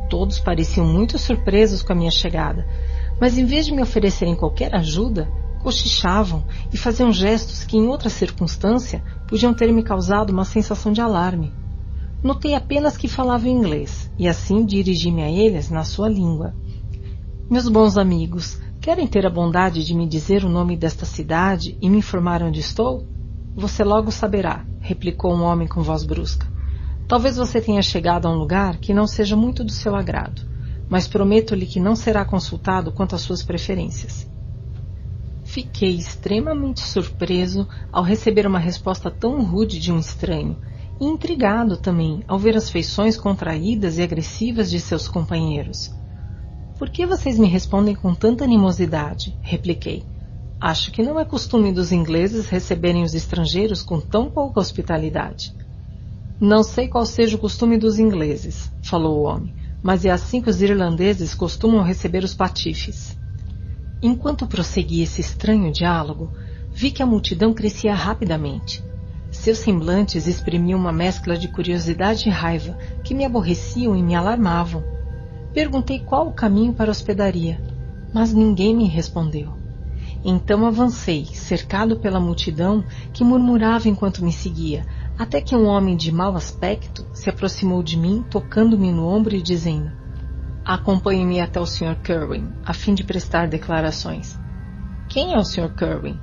Todos 0.08 0.38
pareciam 0.38 0.86
muito 0.86 1.18
surpresos 1.18 1.82
com 1.82 1.92
a 1.92 1.96
minha 1.96 2.10
chegada, 2.10 2.66
mas 3.20 3.38
em 3.38 3.44
vez 3.44 3.66
de 3.66 3.72
me 3.72 3.82
oferecerem 3.82 4.36
qualquer 4.36 4.74
ajuda, 4.74 5.28
cochichavam 5.62 6.44
e 6.72 6.76
faziam 6.76 7.10
gestos 7.10 7.64
que, 7.64 7.76
em 7.76 7.86
outra 7.86 8.10
circunstância, 8.10 9.02
podiam 9.26 9.54
ter 9.54 9.72
me 9.72 9.82
causado 9.82 10.30
uma 10.30 10.44
sensação 10.44 10.92
de 10.92 11.00
alarme. 11.00 11.52
Notei 12.22 12.54
apenas 12.54 12.96
que 12.96 13.08
falavam 13.08 13.50
inglês 13.50 14.10
e 14.18 14.28
assim 14.28 14.64
dirigi-me 14.64 15.22
a 15.22 15.30
eles 15.30 15.70
na 15.70 15.84
sua 15.84 16.08
língua. 16.08 16.54
Meus 17.50 17.68
bons 17.68 17.98
amigos, 17.98 18.60
querem 18.80 19.06
ter 19.06 19.26
a 19.26 19.30
bondade 19.30 19.84
de 19.84 19.94
me 19.94 20.06
dizer 20.06 20.44
o 20.44 20.48
nome 20.48 20.76
desta 20.76 21.04
cidade 21.04 21.76
e 21.80 21.88
me 21.88 21.98
informar 21.98 22.42
onde 22.42 22.60
estou? 22.60 23.06
Você 23.56 23.84
logo 23.84 24.10
saberá, 24.10 24.66
replicou 24.80 25.34
um 25.34 25.42
homem 25.42 25.68
com 25.68 25.82
voz 25.82 26.04
brusca. 26.04 26.53
Talvez 27.06 27.36
você 27.36 27.60
tenha 27.60 27.82
chegado 27.82 28.26
a 28.26 28.30
um 28.30 28.36
lugar 28.36 28.78
que 28.78 28.94
não 28.94 29.06
seja 29.06 29.36
muito 29.36 29.62
do 29.62 29.72
seu 29.72 29.94
agrado, 29.94 30.40
mas 30.88 31.06
prometo-lhe 31.06 31.66
que 31.66 31.78
não 31.78 31.94
será 31.94 32.24
consultado 32.24 32.90
quanto 32.90 33.14
às 33.14 33.20
suas 33.20 33.42
preferências. 33.42 34.26
Fiquei 35.44 35.94
extremamente 35.96 36.80
surpreso 36.80 37.68
ao 37.92 38.02
receber 38.02 38.46
uma 38.46 38.58
resposta 38.58 39.10
tão 39.10 39.44
rude 39.44 39.78
de 39.78 39.92
um 39.92 39.98
estranho, 39.98 40.58
e 41.00 41.04
intrigado 41.04 41.76
também 41.76 42.22
ao 42.26 42.38
ver 42.38 42.56
as 42.56 42.70
feições 42.70 43.16
contraídas 43.16 43.98
e 43.98 44.02
agressivas 44.02 44.70
de 44.70 44.80
seus 44.80 45.08
companheiros. 45.08 45.90
Por 46.78 46.88
que 46.88 47.06
vocês 47.06 47.38
me 47.38 47.46
respondem 47.46 47.94
com 47.94 48.14
tanta 48.14 48.44
animosidade? 48.44 49.36
repliquei. 49.42 50.04
Acho 50.60 50.90
que 50.90 51.02
não 51.02 51.20
é 51.20 51.24
costume 51.24 51.72
dos 51.72 51.92
ingleses 51.92 52.48
receberem 52.48 53.02
os 53.02 53.14
estrangeiros 53.14 53.82
com 53.82 54.00
tão 54.00 54.30
pouca 54.30 54.60
hospitalidade. 54.60 55.52
Não 56.46 56.62
sei 56.62 56.88
qual 56.88 57.06
seja 57.06 57.36
o 57.36 57.40
costume 57.40 57.78
dos 57.78 57.98
ingleses, 57.98 58.70
falou 58.82 59.18
o 59.18 59.22
homem, 59.22 59.54
mas 59.82 60.04
é 60.04 60.10
assim 60.10 60.42
que 60.42 60.50
os 60.50 60.60
irlandeses 60.60 61.34
costumam 61.34 61.82
receber 61.82 62.22
os 62.22 62.34
patifes. 62.34 63.18
Enquanto 64.02 64.46
prosseguia 64.46 65.04
esse 65.04 65.22
estranho 65.22 65.72
diálogo, 65.72 66.30
vi 66.70 66.90
que 66.90 67.02
a 67.02 67.06
multidão 67.06 67.54
crescia 67.54 67.94
rapidamente. 67.94 68.84
Seus 69.30 69.56
semblantes 69.56 70.26
exprimiam 70.26 70.78
uma 70.78 70.92
mescla 70.92 71.34
de 71.34 71.48
curiosidade 71.48 72.28
e 72.28 72.30
raiva 72.30 72.76
que 73.02 73.14
me 73.14 73.24
aborreciam 73.24 73.96
e 73.96 74.02
me 74.02 74.14
alarmavam. 74.14 74.84
Perguntei 75.54 75.98
qual 75.98 76.28
o 76.28 76.34
caminho 76.34 76.74
para 76.74 76.90
a 76.90 76.92
hospedaria, 76.92 77.58
mas 78.12 78.34
ninguém 78.34 78.76
me 78.76 78.86
respondeu. 78.86 79.54
Então 80.22 80.66
avancei, 80.66 81.24
cercado 81.24 81.96
pela 81.96 82.20
multidão 82.20 82.84
que 83.14 83.24
murmurava 83.24 83.88
enquanto 83.88 84.24
me 84.24 84.32
seguia, 84.32 84.86
até 85.18 85.40
que 85.40 85.54
um 85.54 85.66
homem 85.66 85.96
de 85.96 86.10
mau 86.10 86.34
aspecto 86.36 87.06
se 87.12 87.30
aproximou 87.30 87.82
de 87.82 87.96
mim, 87.96 88.24
tocando-me 88.28 88.92
no 88.92 89.06
ombro 89.06 89.34
e 89.34 89.42
dizendo: 89.42 89.92
Acompanhe-me 90.64 91.40
até 91.40 91.60
o 91.60 91.66
Sr. 91.66 91.96
Kerwin, 92.02 92.52
a 92.64 92.72
fim 92.72 92.94
de 92.94 93.04
prestar 93.04 93.46
declarações. 93.48 94.38
Quem 95.08 95.34
é 95.34 95.38
o 95.38 95.44
Sr. 95.44 95.74
Kerwin? 95.74 96.18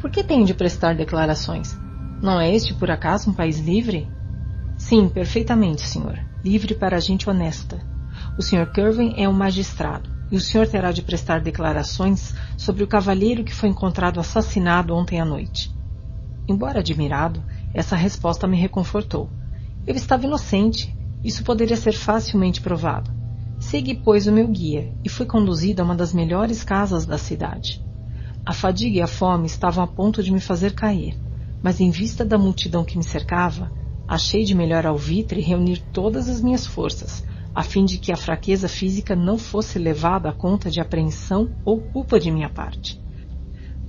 Por 0.00 0.10
que 0.10 0.22
tenho 0.22 0.46
de 0.46 0.54
prestar 0.54 0.94
declarações? 0.94 1.76
Não 2.22 2.40
é 2.40 2.54
este, 2.54 2.74
por 2.74 2.90
acaso, 2.90 3.30
um 3.30 3.34
país 3.34 3.58
livre? 3.58 4.08
Sim, 4.76 5.08
perfeitamente, 5.08 5.82
senhor. 5.82 6.18
Livre 6.44 6.74
para 6.74 7.00
gente 7.00 7.28
honesta. 7.28 7.80
O 8.38 8.42
Sr. 8.42 8.70
Kerwin 8.72 9.14
é 9.16 9.28
um 9.28 9.32
magistrado. 9.32 10.16
e 10.30 10.36
o 10.36 10.40
senhor 10.40 10.66
terá 10.66 10.92
de 10.92 11.00
prestar 11.00 11.40
declarações 11.40 12.34
sobre 12.56 12.84
o 12.84 12.86
cavalheiro 12.86 13.42
que 13.42 13.54
foi 13.54 13.70
encontrado 13.70 14.20
assassinado 14.20 14.94
ontem 14.94 15.18
à 15.18 15.24
noite. 15.24 15.74
Embora 16.46 16.80
admirado, 16.80 17.42
essa 17.74 17.96
resposta 17.96 18.46
me 18.46 18.56
reconfortou. 18.56 19.30
Eu 19.86 19.94
estava 19.94 20.26
inocente. 20.26 20.94
Isso 21.24 21.42
poderia 21.42 21.76
ser 21.76 21.92
facilmente 21.92 22.60
provado. 22.60 23.10
Segui, 23.60 23.94
pois, 23.94 24.26
o 24.26 24.32
meu 24.32 24.48
guia 24.48 24.92
e 25.04 25.08
fui 25.08 25.26
conduzido 25.26 25.82
a 25.82 25.84
uma 25.84 25.94
das 25.94 26.12
melhores 26.12 26.62
casas 26.62 27.04
da 27.04 27.18
cidade. 27.18 27.80
A 28.46 28.52
fadiga 28.52 28.98
e 28.98 29.02
a 29.02 29.06
fome 29.06 29.46
estavam 29.46 29.84
a 29.84 29.86
ponto 29.86 30.22
de 30.22 30.32
me 30.32 30.40
fazer 30.40 30.74
cair, 30.74 31.18
mas 31.62 31.80
em 31.80 31.90
vista 31.90 32.24
da 32.24 32.38
multidão 32.38 32.84
que 32.84 32.96
me 32.96 33.04
cercava, 33.04 33.70
achei 34.06 34.44
de 34.44 34.54
melhor 34.54 34.86
alvitre 34.86 35.40
reunir 35.40 35.82
todas 35.92 36.28
as 36.28 36.40
minhas 36.40 36.66
forças, 36.66 37.24
a 37.54 37.62
fim 37.62 37.84
de 37.84 37.98
que 37.98 38.12
a 38.12 38.16
fraqueza 38.16 38.68
física 38.68 39.14
não 39.16 39.36
fosse 39.36 39.78
levada 39.78 40.30
à 40.30 40.32
conta 40.32 40.70
de 40.70 40.80
apreensão 40.80 41.50
ou 41.64 41.80
culpa 41.80 42.18
de 42.18 42.30
minha 42.30 42.48
parte. 42.48 42.98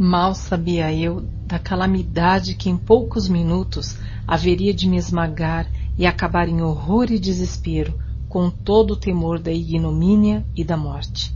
Mal 0.01 0.33
sabia 0.33 0.93
eu 0.93 1.27
da 1.45 1.59
calamidade 1.59 2.55
que 2.55 2.69
em 2.69 2.77
poucos 2.77 3.27
minutos 3.27 3.97
haveria 4.25 4.73
de 4.73 4.87
me 4.87 4.95
esmagar 4.95 5.69
e 5.97 6.05
acabar 6.05 6.47
em 6.47 6.61
horror 6.61 7.11
e 7.11 7.19
desespero, 7.19 7.99
com 8.29 8.49
todo 8.49 8.91
o 8.91 8.95
temor 8.95 9.39
da 9.39 9.51
ignomínia 9.51 10.45
e 10.55 10.63
da 10.63 10.77
morte. 10.77 11.35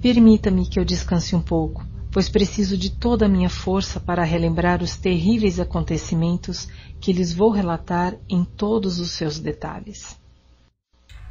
Permita-me 0.00 0.66
que 0.66 0.80
eu 0.80 0.86
descanse 0.86 1.36
um 1.36 1.42
pouco, 1.42 1.84
pois 2.10 2.30
preciso 2.30 2.78
de 2.78 2.88
toda 2.88 3.26
a 3.26 3.28
minha 3.28 3.50
força 3.50 4.00
para 4.00 4.24
relembrar 4.24 4.82
os 4.82 4.96
terríveis 4.96 5.60
acontecimentos 5.60 6.68
que 6.98 7.12
lhes 7.12 7.34
vou 7.34 7.50
relatar 7.50 8.16
em 8.26 8.42
todos 8.42 8.98
os 8.98 9.10
seus 9.10 9.38
detalhes. 9.38 10.18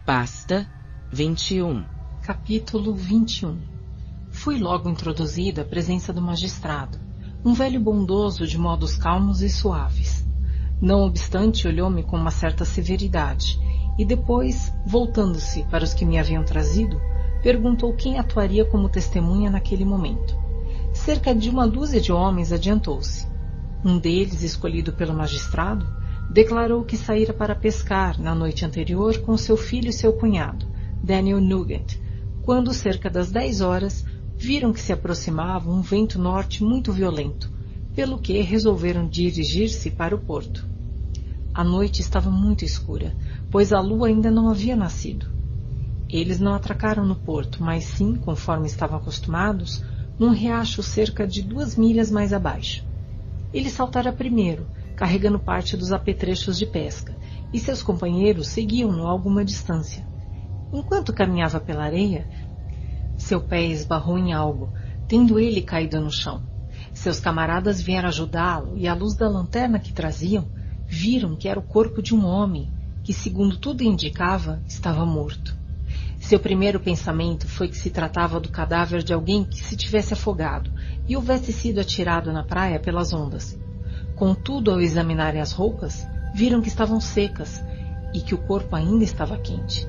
Pasta 0.06 0.69
21 1.11 1.83
Capítulo 2.22 2.94
21 2.94 3.74
Fui 4.35 4.59
logo 4.59 4.89
introduzido 4.89 5.61
à 5.61 5.63
presença 5.63 6.13
do 6.13 6.21
magistrado, 6.21 6.99
um 7.43 7.53
velho 7.53 7.79
bondoso 7.79 8.45
de 8.45 8.59
modos 8.59 8.95
calmos 8.95 9.41
e 9.41 9.49
suaves. 9.49 10.27
Não 10.79 11.01
obstante, 11.01 11.67
olhou-me 11.67 12.03
com 12.03 12.15
uma 12.17 12.29
certa 12.29 12.63
severidade 12.63 13.57
e 13.97 14.05
depois, 14.05 14.71
voltando-se 14.85 15.63
para 15.63 15.83
os 15.83 15.95
que 15.95 16.05
me 16.05 16.19
haviam 16.19 16.43
trazido, 16.43 17.01
perguntou 17.41 17.95
quem 17.95 18.19
atuaria 18.19 18.65
como 18.65 18.89
testemunha 18.89 19.49
naquele 19.49 19.85
momento. 19.85 20.37
Cerca 20.93 21.33
de 21.33 21.49
uma 21.49 21.67
dúzia 21.67 22.01
de 22.01 22.11
homens 22.11 22.51
adiantou-se. 22.51 23.25
Um 23.83 23.97
deles, 23.97 24.43
escolhido 24.43 24.93
pelo 24.93 25.13
magistrado, 25.13 25.87
declarou 26.29 26.83
que 26.83 26.97
saíra 26.97 27.33
para 27.33 27.55
pescar 27.55 28.21
na 28.21 28.35
noite 28.35 28.63
anterior 28.63 29.17
com 29.19 29.35
seu 29.37 29.57
filho 29.57 29.89
e 29.89 29.93
seu 29.93 30.13
cunhado, 30.13 30.67
Daniel 31.01 31.41
Nugent, 31.41 31.97
quando, 32.43 32.71
cerca 32.73 33.09
das 33.09 33.31
dez 33.31 33.59
horas, 33.59 34.05
viram 34.45 34.72
que 34.72 34.79
se 34.79 34.94
aproximava 34.94 35.72
um 35.72 35.81
vento 35.81 36.19
norte 36.19 36.63
muito 36.63 36.94
violento, 36.94 37.51
pelo 37.95 38.19
que 38.19 38.40
resolveram 38.42 39.08
dirigir-se 39.08 39.90
para 39.90 40.13
o 40.13 40.19
porto. 40.19 40.67
A 41.51 41.63
noite 41.63 41.99
estava 42.01 42.29
muito 42.29 42.63
escura, 42.63 43.15
pois 43.49 43.74
a 43.74 43.79
lua 43.79 44.08
ainda 44.08 44.29
não 44.29 44.47
havia 44.47 44.76
nascido. 44.76 45.26
Eles 46.08 46.40
não 46.40 46.53
atracaram 46.53 47.03
no 47.08 47.15
porto, 47.15 47.63
mas 47.63 47.85
sim, 47.85 48.15
conforme 48.17 48.67
estavam 48.67 48.97
acostumados, 48.97 49.81
num 50.19 50.29
riacho 50.29 50.83
cerca 50.83 51.26
de 51.26 51.42
duas 51.42 51.76
milhas 51.76 52.11
mais 52.11 52.31
abaixo. 52.31 52.83
Ele 53.51 53.72
saltara 53.72 54.13
primeiro, 54.13 54.67
carregando 54.95 55.40
parte 55.40 55.76
dos 55.76 55.92
apetrechos 55.92 56.56
de 56.56 56.67
pesca, 56.67 57.17
e 57.51 57.60
seus 57.60 57.81
companheiros 57.81 58.49
seguiam-no 58.49 59.08
a 59.08 59.10
alguma 59.10 59.44
distância. 59.44 60.06
Enquanto 60.72 61.13
caminhava 61.13 61.60
pela 61.60 61.85
areia, 61.85 62.28
seu 63.17 63.42
pé 63.42 63.65
esbarrou 63.65 64.17
em 64.17 64.33
algo, 64.33 64.74
tendo 65.08 65.40
ele 65.40 65.62
caído 65.62 65.99
no 65.99 66.12
chão. 66.12 66.42
Seus 66.94 67.19
camaradas 67.19 67.81
vieram 67.81 68.10
ajudá-lo 68.10 68.78
e, 68.78 68.88
à 68.88 68.94
luz 68.94 69.15
da 69.15 69.28
lanterna 69.28 69.80
que 69.80 69.94
traziam, 69.94 70.48
viram 70.88 71.35
que 71.35 71.48
era 71.48 71.60
o 71.60 71.64
corpo 71.64 72.01
de 72.01 72.15
um 72.15 72.26
homem 72.26 72.72
que, 73.03 73.14
segundo 73.14 73.58
tudo 73.58 73.83
indicava, 73.83 74.62
estava 74.67 75.06
morto. 75.06 75.56
Seu 76.19 76.40
primeiro 76.40 76.80
pensamento 76.80 77.48
foi 77.48 77.67
que 77.67 77.78
se 77.78 77.90
tratava 77.90 78.40
do 78.40 78.49
cadáver 78.49 79.03
de 79.03 79.14
alguém 79.14 79.44
que 79.44 79.62
se 79.62 79.76
tivesse 79.76 80.14
afogado 80.14 80.72
e 81.08 81.15
houvesse 81.15 81.53
sido 81.53 81.80
atirado 81.80 82.33
na 82.33 82.44
praia 82.44 82.80
pelas 82.80 83.14
ondas. 83.14 83.60
Contudo, 84.15 84.72
ao 84.72 84.81
examinarem 84.81 85.42
as 85.42 85.51
roupas, 85.51 86.08
viram 86.33 86.62
que 86.62 86.67
estavam 86.67 86.99
secas 86.99 87.64
e 88.14 88.22
que 88.22 88.33
o 88.33 88.40
corpo 88.40 88.76
ainda 88.76 89.03
estava 89.03 89.38
quente. 89.38 89.88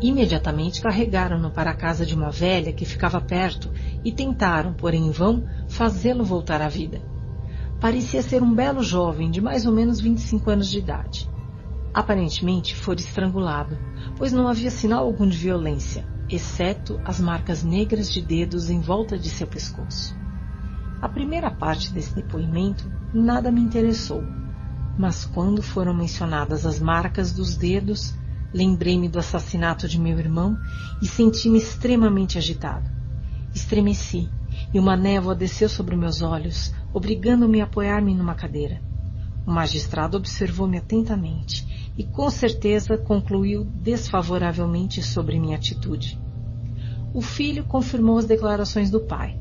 Imediatamente 0.00 0.82
carregaram-no 0.82 1.50
para 1.50 1.70
a 1.70 1.74
casa 1.74 2.04
de 2.04 2.14
uma 2.14 2.30
velha 2.30 2.72
que 2.72 2.84
ficava 2.84 3.20
perto 3.20 3.70
e 4.04 4.12
tentaram, 4.12 4.74
porém 4.74 5.06
em 5.06 5.10
vão, 5.10 5.44
fazê-lo 5.68 6.24
voltar 6.24 6.60
à 6.60 6.68
vida. 6.68 7.00
Parecia 7.80 8.22
ser 8.22 8.42
um 8.42 8.54
belo 8.54 8.82
jovem 8.82 9.30
de 9.30 9.40
mais 9.40 9.64
ou 9.64 9.72
menos 9.72 10.00
25 10.00 10.50
anos 10.50 10.70
de 10.70 10.78
idade. 10.78 11.30
Aparentemente 11.94 12.76
fora 12.76 13.00
estrangulado, 13.00 13.78
pois 14.18 14.32
não 14.32 14.46
havia 14.46 14.70
sinal 14.70 15.04
algum 15.04 15.26
de 15.26 15.38
violência, 15.38 16.06
exceto 16.28 17.00
as 17.04 17.18
marcas 17.18 17.62
negras 17.62 18.12
de 18.12 18.20
dedos 18.20 18.68
em 18.68 18.80
volta 18.80 19.18
de 19.18 19.30
seu 19.30 19.46
pescoço. 19.46 20.14
A 21.00 21.08
primeira 21.08 21.50
parte 21.50 21.90
desse 21.92 22.14
depoimento 22.14 22.90
nada 23.14 23.50
me 23.50 23.62
interessou, 23.62 24.22
mas 24.98 25.24
quando 25.24 25.62
foram 25.62 25.94
mencionadas 25.94 26.66
as 26.66 26.78
marcas 26.78 27.32
dos 27.32 27.56
dedos, 27.56 28.14
lembrei-me 28.52 29.08
do 29.08 29.18
assassinato 29.18 29.88
de 29.88 30.00
meu 30.00 30.18
irmão 30.18 30.56
e 31.00 31.06
senti-me 31.06 31.58
extremamente 31.58 32.38
agitado. 32.38 32.88
Estremeci 33.54 34.28
e 34.72 34.78
uma 34.78 34.96
névoa 34.96 35.34
desceu 35.34 35.68
sobre 35.68 35.96
meus 35.96 36.22
olhos, 36.22 36.72
obrigando-me 36.92 37.60
a 37.60 37.64
apoiar-me 37.64 38.14
numa 38.14 38.34
cadeira. 38.34 38.80
O 39.46 39.50
magistrado 39.50 40.16
observou-me 40.16 40.78
atentamente 40.78 41.92
e 41.96 42.04
com 42.04 42.28
certeza 42.30 42.98
concluiu 42.98 43.64
desfavoravelmente 43.64 45.02
sobre 45.02 45.38
minha 45.38 45.56
atitude. 45.56 46.18
O 47.14 47.22
filho 47.22 47.64
confirmou 47.64 48.18
as 48.18 48.24
declarações 48.24 48.90
do 48.90 49.00
pai 49.00 49.38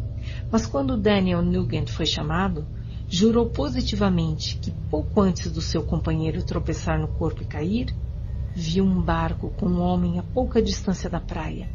mas 0.52 0.66
quando 0.66 0.98
Daniel 0.98 1.42
Nugent 1.42 1.90
foi 1.90 2.06
chamado, 2.06 2.66
jurou 3.08 3.50
positivamente 3.50 4.58
que 4.58 4.72
pouco 4.90 5.22
antes 5.22 5.52
do 5.52 5.62
seu 5.62 5.84
companheiro 5.84 6.44
tropeçar 6.44 7.00
no 7.00 7.08
corpo 7.08 7.44
e 7.44 7.46
cair, 7.46 7.96
viu 8.56 8.86
um 8.86 9.02
barco 9.02 9.50
com 9.58 9.68
um 9.68 9.82
homem 9.82 10.18
a 10.18 10.24
pouca 10.24 10.62
distância 10.62 11.10
da 11.10 11.20
praia, 11.20 11.70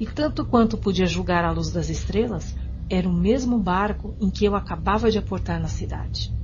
e 0.00 0.04
tanto 0.04 0.44
quanto 0.44 0.76
podia 0.76 1.06
julgar 1.06 1.44
à 1.44 1.52
luz 1.52 1.70
das 1.70 1.88
estrelas, 1.88 2.56
era 2.90 3.08
o 3.08 3.12
mesmo 3.12 3.56
barco 3.56 4.16
em 4.20 4.28
que 4.28 4.44
eu 4.44 4.56
acabava 4.56 5.12
de 5.12 5.18
aportar 5.18 5.60
na 5.60 5.68
cidade. 5.68 6.34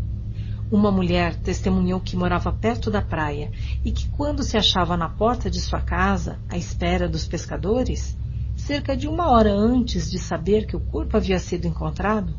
Uma 0.70 0.92
mulher 0.92 1.34
testemunhou 1.34 2.00
que 2.00 2.16
morava 2.16 2.52
perto 2.52 2.88
da 2.88 3.02
praia 3.02 3.50
e 3.84 3.90
que, 3.90 4.08
quando 4.10 4.44
se 4.44 4.56
achava 4.56 4.96
na 4.96 5.08
porta 5.08 5.50
de 5.50 5.60
sua 5.60 5.80
casa, 5.80 6.38
à 6.48 6.56
espera 6.56 7.08
dos 7.08 7.26
pescadores, 7.26 8.16
cerca 8.54 8.96
de 8.96 9.08
uma 9.08 9.28
hora 9.28 9.52
antes 9.52 10.08
de 10.08 10.20
saber 10.20 10.66
que 10.66 10.76
o 10.76 10.80
corpo 10.80 11.16
havia 11.16 11.40
sido 11.40 11.66
encontrado, 11.66 12.32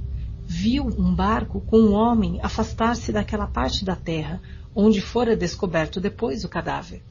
viu 0.46 0.86
um 0.86 1.14
barco 1.14 1.60
com 1.60 1.78
um 1.78 1.94
homem 1.94 2.40
afastar-se 2.42 3.12
daquela 3.12 3.48
parte 3.48 3.84
da 3.84 3.98
terra 3.98 4.42
onde 4.74 5.02
fora 5.02 5.36
descoberto 5.36 6.00
depois 6.00 6.46
o 6.46 6.50
cadáver. 6.50 7.11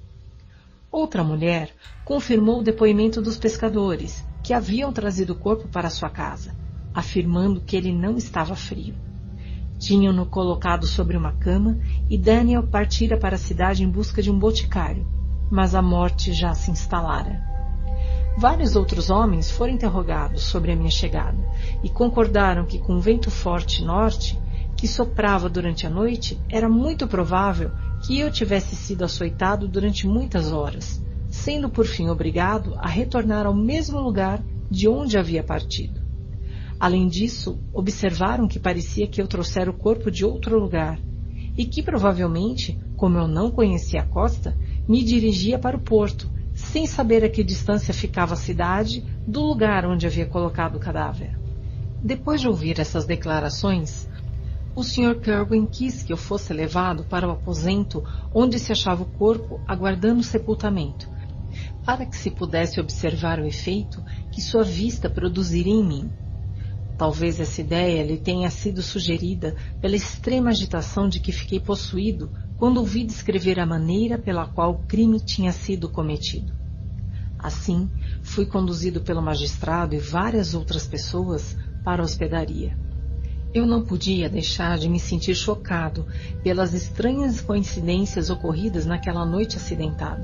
Outra 0.92 1.22
mulher 1.22 1.70
confirmou 2.04 2.60
o 2.60 2.64
depoimento 2.64 3.22
dos 3.22 3.38
pescadores, 3.38 4.26
que 4.42 4.52
haviam 4.52 4.92
trazido 4.92 5.34
o 5.34 5.36
corpo 5.36 5.68
para 5.68 5.88
sua 5.88 6.10
casa, 6.10 6.52
afirmando 6.92 7.60
que 7.60 7.76
ele 7.76 7.92
não 7.92 8.16
estava 8.16 8.56
frio. 8.56 8.96
Tinham-no 9.78 10.26
colocado 10.26 10.86
sobre 10.86 11.16
uma 11.16 11.32
cama 11.32 11.78
e 12.08 12.18
Daniel 12.18 12.64
partira 12.64 13.16
para 13.16 13.36
a 13.36 13.38
cidade 13.38 13.84
em 13.84 13.88
busca 13.88 14.20
de 14.20 14.32
um 14.32 14.38
boticário, 14.38 15.06
mas 15.48 15.76
a 15.76 15.80
morte 15.80 16.32
já 16.32 16.54
se 16.54 16.72
instalara. 16.72 17.40
Vários 18.36 18.74
outros 18.74 19.10
homens 19.10 19.48
foram 19.48 19.74
interrogados 19.74 20.42
sobre 20.42 20.72
a 20.72 20.76
minha 20.76 20.90
chegada 20.90 21.38
e 21.84 21.88
concordaram 21.88 22.64
que, 22.64 22.80
com 22.80 22.96
o 22.96 23.00
vento 23.00 23.30
forte 23.30 23.84
norte 23.84 24.36
que 24.76 24.88
soprava 24.88 25.48
durante 25.48 25.86
a 25.86 25.90
noite, 25.90 26.40
era 26.48 26.68
muito 26.68 27.06
provável 27.06 27.70
que 28.02 28.18
eu 28.18 28.30
tivesse 28.30 28.74
sido 28.76 29.04
açoitado 29.04 29.68
durante 29.68 30.06
muitas 30.06 30.52
horas, 30.52 31.04
sendo 31.28 31.68
por 31.68 31.86
fim 31.86 32.08
obrigado 32.08 32.74
a 32.78 32.88
retornar 32.88 33.46
ao 33.46 33.54
mesmo 33.54 34.00
lugar 34.00 34.42
de 34.70 34.88
onde 34.88 35.18
havia 35.18 35.42
partido. 35.42 36.00
Além 36.78 37.08
disso, 37.08 37.60
observaram 37.72 38.48
que 38.48 38.58
parecia 38.58 39.06
que 39.06 39.20
eu 39.20 39.28
trouxera 39.28 39.70
o 39.70 39.74
corpo 39.74 40.10
de 40.10 40.24
outro 40.24 40.58
lugar 40.58 40.98
e 41.56 41.66
que 41.66 41.82
provavelmente, 41.82 42.80
como 42.96 43.18
eu 43.18 43.28
não 43.28 43.50
conhecia 43.50 44.00
a 44.00 44.06
costa, 44.06 44.56
me 44.88 45.04
dirigia 45.04 45.58
para 45.58 45.76
o 45.76 45.80
porto 45.80 46.30
sem 46.54 46.86
saber 46.86 47.24
a 47.24 47.28
que 47.28 47.44
distância 47.44 47.92
ficava 47.92 48.34
a 48.34 48.36
cidade 48.36 49.04
do 49.26 49.42
lugar 49.42 49.84
onde 49.84 50.06
havia 50.06 50.26
colocado 50.26 50.76
o 50.76 50.80
cadáver. 50.80 51.38
Depois 52.02 52.40
de 52.40 52.48
ouvir 52.48 52.80
essas 52.80 53.04
declarações, 53.04 54.08
o 54.74 54.84
Sr. 54.84 55.20
Kerwin 55.20 55.66
quis 55.66 56.02
que 56.02 56.12
eu 56.12 56.16
fosse 56.16 56.52
levado 56.52 57.04
para 57.04 57.26
o 57.26 57.32
aposento 57.32 58.04
onde 58.32 58.58
se 58.58 58.72
achava 58.72 59.02
o 59.02 59.06
corpo 59.06 59.60
aguardando 59.66 60.20
o 60.20 60.24
sepultamento, 60.24 61.08
para 61.84 62.06
que 62.06 62.16
se 62.16 62.30
pudesse 62.30 62.80
observar 62.80 63.40
o 63.40 63.46
efeito 63.46 64.02
que 64.30 64.40
sua 64.40 64.62
vista 64.62 65.10
produziria 65.10 65.72
em 65.72 65.84
mim. 65.84 66.10
Talvez 66.96 67.40
essa 67.40 67.60
ideia 67.60 68.04
lhe 68.04 68.18
tenha 68.18 68.50
sido 68.50 68.82
sugerida 68.82 69.56
pela 69.80 69.96
extrema 69.96 70.50
agitação 70.50 71.08
de 71.08 71.18
que 71.18 71.32
fiquei 71.32 71.58
possuído 71.58 72.30
quando 72.56 72.76
ouvi 72.76 73.04
descrever 73.04 73.58
a 73.58 73.66
maneira 73.66 74.18
pela 74.18 74.46
qual 74.46 74.72
o 74.72 74.86
crime 74.86 75.18
tinha 75.18 75.50
sido 75.50 75.88
cometido. 75.90 76.52
Assim, 77.38 77.88
fui 78.22 78.44
conduzido 78.44 79.00
pelo 79.00 79.22
magistrado 79.22 79.94
e 79.94 79.98
várias 79.98 80.54
outras 80.54 80.86
pessoas 80.86 81.56
para 81.82 82.02
a 82.02 82.04
hospedaria. 82.04 82.78
Eu 83.52 83.66
não 83.66 83.82
podia 83.82 84.28
deixar 84.28 84.78
de 84.78 84.88
me 84.88 85.00
sentir 85.00 85.34
chocado 85.34 86.06
pelas 86.40 86.72
estranhas 86.72 87.40
coincidências 87.40 88.30
ocorridas 88.30 88.86
naquela 88.86 89.26
noite 89.26 89.56
acidentada. 89.56 90.22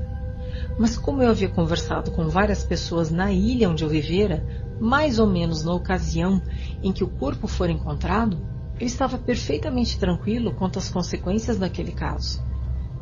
Mas 0.79 0.97
como 0.97 1.21
eu 1.21 1.29
havia 1.29 1.49
conversado 1.49 2.09
com 2.11 2.29
várias 2.29 2.63
pessoas 2.63 3.11
na 3.11 3.29
ilha 3.33 3.69
onde 3.69 3.83
eu 3.83 3.89
vivera, 3.89 4.45
mais 4.79 5.19
ou 5.19 5.27
menos 5.27 5.61
na 5.65 5.73
ocasião 5.73 6.41
em 6.81 6.93
que 6.93 7.03
o 7.03 7.07
corpo 7.07 7.47
for 7.47 7.69
encontrado, 7.69 8.37
eu 8.79 8.87
estava 8.87 9.17
perfeitamente 9.17 9.99
tranquilo 9.99 10.53
quanto 10.53 10.79
às 10.79 10.89
consequências 10.89 11.57
daquele 11.57 11.91
caso. 11.91 12.41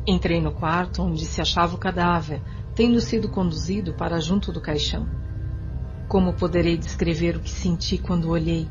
Entrei 0.04 0.40
no 0.40 0.50
quarto 0.50 1.02
onde 1.02 1.24
se 1.24 1.40
achava 1.40 1.76
o 1.76 1.78
cadáver, 1.78 2.42
tendo 2.74 3.00
sido 3.00 3.28
conduzido 3.28 3.92
para 3.92 4.18
junto 4.18 4.50
do 4.50 4.60
caixão. 4.60 5.06
Como 6.08 6.32
poderei 6.32 6.76
descrever 6.76 7.36
o 7.36 7.40
que 7.40 7.50
senti 7.50 7.96
quando 7.96 8.30
olhei? 8.30 8.68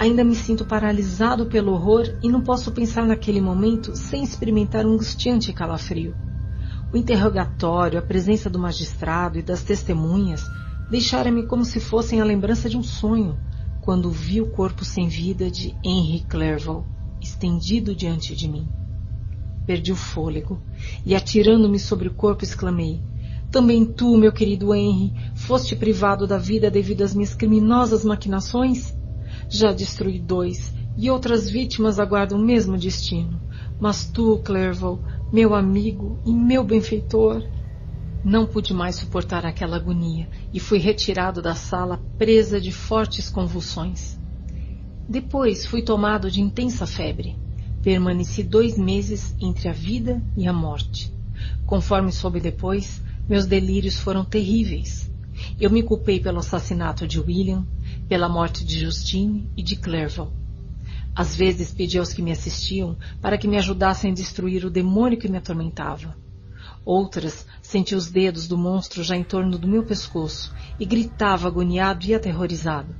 Ainda 0.00 0.24
me 0.24 0.34
sinto 0.34 0.64
paralisado 0.64 1.44
pelo 1.44 1.72
horror 1.72 2.10
e 2.22 2.28
não 2.30 2.40
posso 2.40 2.72
pensar 2.72 3.06
naquele 3.06 3.38
momento 3.38 3.94
sem 3.94 4.22
experimentar 4.24 4.86
um 4.86 4.94
angustiante 4.94 5.52
calafrio. 5.52 6.14
O 6.90 6.96
interrogatório, 6.96 7.98
a 7.98 8.02
presença 8.02 8.48
do 8.48 8.58
magistrado 8.58 9.38
e 9.38 9.42
das 9.42 9.62
testemunhas 9.62 10.42
deixaram-me 10.90 11.46
como 11.46 11.66
se 11.66 11.80
fossem 11.80 12.18
a 12.18 12.24
lembrança 12.24 12.66
de 12.66 12.78
um 12.78 12.82
sonho, 12.82 13.36
quando 13.82 14.10
vi 14.10 14.40
o 14.40 14.46
corpo 14.46 14.86
sem 14.86 15.06
vida 15.06 15.50
de 15.50 15.74
Henry 15.84 16.20
Clerval 16.20 16.82
estendido 17.20 17.94
diante 17.94 18.34
de 18.34 18.48
mim. 18.48 18.66
Perdi 19.66 19.92
o 19.92 19.96
fôlego 19.96 20.58
e, 21.04 21.14
atirando-me 21.14 21.78
sobre 21.78 22.08
o 22.08 22.14
corpo, 22.14 22.42
exclamei: 22.42 23.02
Também 23.50 23.84
tu, 23.84 24.16
meu 24.16 24.32
querido 24.32 24.74
Henry, 24.74 25.12
foste 25.34 25.76
privado 25.76 26.26
da 26.26 26.38
vida 26.38 26.70
devido 26.70 27.02
às 27.02 27.14
minhas 27.14 27.34
criminosas 27.34 28.02
maquinações? 28.02 28.98
Já 29.52 29.72
destruí 29.72 30.20
dois 30.20 30.72
e 30.96 31.10
outras 31.10 31.50
vítimas 31.50 31.98
aguardam 31.98 32.38
o 32.38 32.44
mesmo 32.44 32.78
destino. 32.78 33.40
Mas 33.80 34.06
tu, 34.06 34.38
Clerval, 34.38 35.02
meu 35.32 35.54
amigo 35.54 36.20
e 36.24 36.32
meu 36.32 36.62
benfeitor, 36.62 37.42
não 38.22 38.46
pude 38.46 38.72
mais 38.72 38.96
suportar 38.96 39.44
aquela 39.44 39.76
agonia 39.76 40.28
e 40.52 40.60
fui 40.60 40.78
retirado 40.78 41.42
da 41.42 41.54
sala 41.54 41.98
presa 42.16 42.60
de 42.60 42.70
fortes 42.70 43.28
convulsões. 43.28 44.20
Depois 45.08 45.66
fui 45.66 45.82
tomado 45.82 46.30
de 46.30 46.40
intensa 46.40 46.86
febre. 46.86 47.36
Permaneci 47.82 48.44
dois 48.44 48.78
meses 48.78 49.34
entre 49.40 49.68
a 49.68 49.72
vida 49.72 50.22
e 50.36 50.46
a 50.46 50.52
morte. 50.52 51.12
Conforme 51.66 52.12
soube 52.12 52.38
depois, 52.38 53.02
meus 53.28 53.46
delírios 53.46 53.96
foram 53.96 54.24
terríveis. 54.24 55.10
Eu 55.58 55.70
me 55.70 55.82
culpei 55.82 56.20
pelo 56.20 56.38
assassinato 56.38 57.06
de 57.08 57.18
William, 57.18 57.66
pela 58.10 58.28
morte 58.28 58.64
de 58.64 58.80
Justine 58.80 59.48
e 59.56 59.62
de 59.62 59.76
Clerval. 59.76 60.32
Às 61.14 61.36
vezes 61.36 61.72
pedi 61.72 61.96
aos 61.96 62.12
que 62.12 62.20
me 62.20 62.32
assistiam 62.32 62.96
para 63.22 63.38
que 63.38 63.46
me 63.46 63.56
ajudassem 63.56 64.10
a 64.10 64.14
destruir 64.14 64.64
o 64.64 64.70
demônio 64.70 65.16
que 65.16 65.28
me 65.28 65.38
atormentava. 65.38 66.16
Outras 66.84 67.46
senti 67.62 67.94
os 67.94 68.10
dedos 68.10 68.48
do 68.48 68.58
monstro 68.58 69.04
já 69.04 69.14
em 69.16 69.22
torno 69.22 69.56
do 69.56 69.68
meu 69.68 69.84
pescoço 69.84 70.52
e 70.76 70.84
gritava 70.84 71.46
agoniado 71.46 72.04
e 72.04 72.12
aterrorizado. 72.12 72.92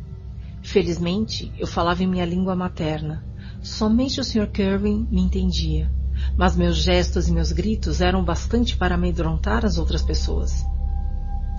Felizmente, 0.63 1.53
eu 1.59 1.67
falava 1.67 2.05
em 2.05 2.07
minha 2.07 2.25
língua 2.25 2.55
materna. 2.55 3.25
Somente 3.61 4.21
o 4.21 4.25
Sr. 4.25 4.47
Kerwin 4.47 5.09
me 5.11 5.23
entendia, 5.23 5.91
mas 6.37 6.55
meus 6.55 6.77
gestos 6.77 7.27
e 7.27 7.33
meus 7.33 7.51
gritos 7.51 8.01
eram 8.01 8.25
bastante 8.25 8.77
para 8.77 8.95
amedrontar 8.95 9.67
as 9.67 9.77
outras 9.77 10.03
pessoas. 10.03 10.65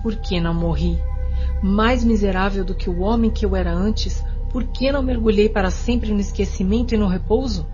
Por 0.02 0.16
que 0.16 0.40
não 0.40 0.54
morri? 0.54 0.98
Mais 1.62 2.02
miserável 2.02 2.64
do 2.64 2.74
que 2.74 2.90
o 2.90 3.00
homem 3.00 3.30
que 3.30 3.46
eu 3.46 3.54
era 3.54 3.72
antes, 3.72 4.22
por 4.50 4.64
que 4.64 4.92
não 4.92 5.02
mergulhei 5.02 5.48
para 5.48 5.70
sempre 5.70 6.12
no 6.12 6.20
esquecimento 6.20 6.94
e 6.94 6.98
no 6.98 7.06
repouso? 7.06 7.66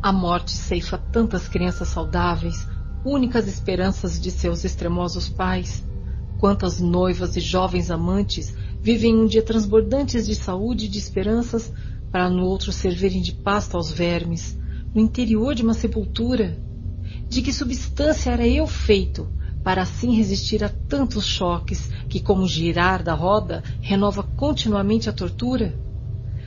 A 0.00 0.12
morte 0.12 0.52
ceifa 0.52 0.96
tantas 0.96 1.48
crianças 1.48 1.88
saudáveis, 1.88 2.66
únicas 3.04 3.46
esperanças 3.46 4.20
de 4.20 4.30
seus 4.30 4.64
extremosos 4.64 5.28
pais. 5.28 5.84
Quantas 6.38 6.80
noivas 6.80 7.36
e 7.36 7.40
jovens 7.40 7.90
amantes 7.90 8.54
vivem 8.80 9.16
um 9.16 9.26
dia 9.26 9.42
transbordantes 9.42 10.26
de 10.26 10.34
saúde 10.34 10.86
e 10.86 10.88
de 10.88 10.98
esperanças 10.98 11.72
para 12.10 12.30
no 12.30 12.44
outro 12.44 12.72
servirem 12.72 13.20
de 13.20 13.32
pasta 13.32 13.76
aos 13.76 13.90
vermes, 13.90 14.58
no 14.94 15.00
interior 15.00 15.54
de 15.54 15.62
uma 15.62 15.74
sepultura? 15.74 16.58
De 17.28 17.42
que 17.42 17.52
substância 17.52 18.30
era 18.30 18.46
eu 18.46 18.66
feito 18.66 19.28
para 19.68 19.82
assim 19.82 20.14
resistir 20.14 20.64
a 20.64 20.70
tantos 20.70 21.26
choques 21.26 21.90
que, 22.08 22.20
como 22.20 22.48
girar 22.48 23.02
da 23.02 23.12
roda, 23.12 23.62
renova 23.82 24.22
continuamente 24.22 25.10
a 25.10 25.12
tortura? 25.12 25.78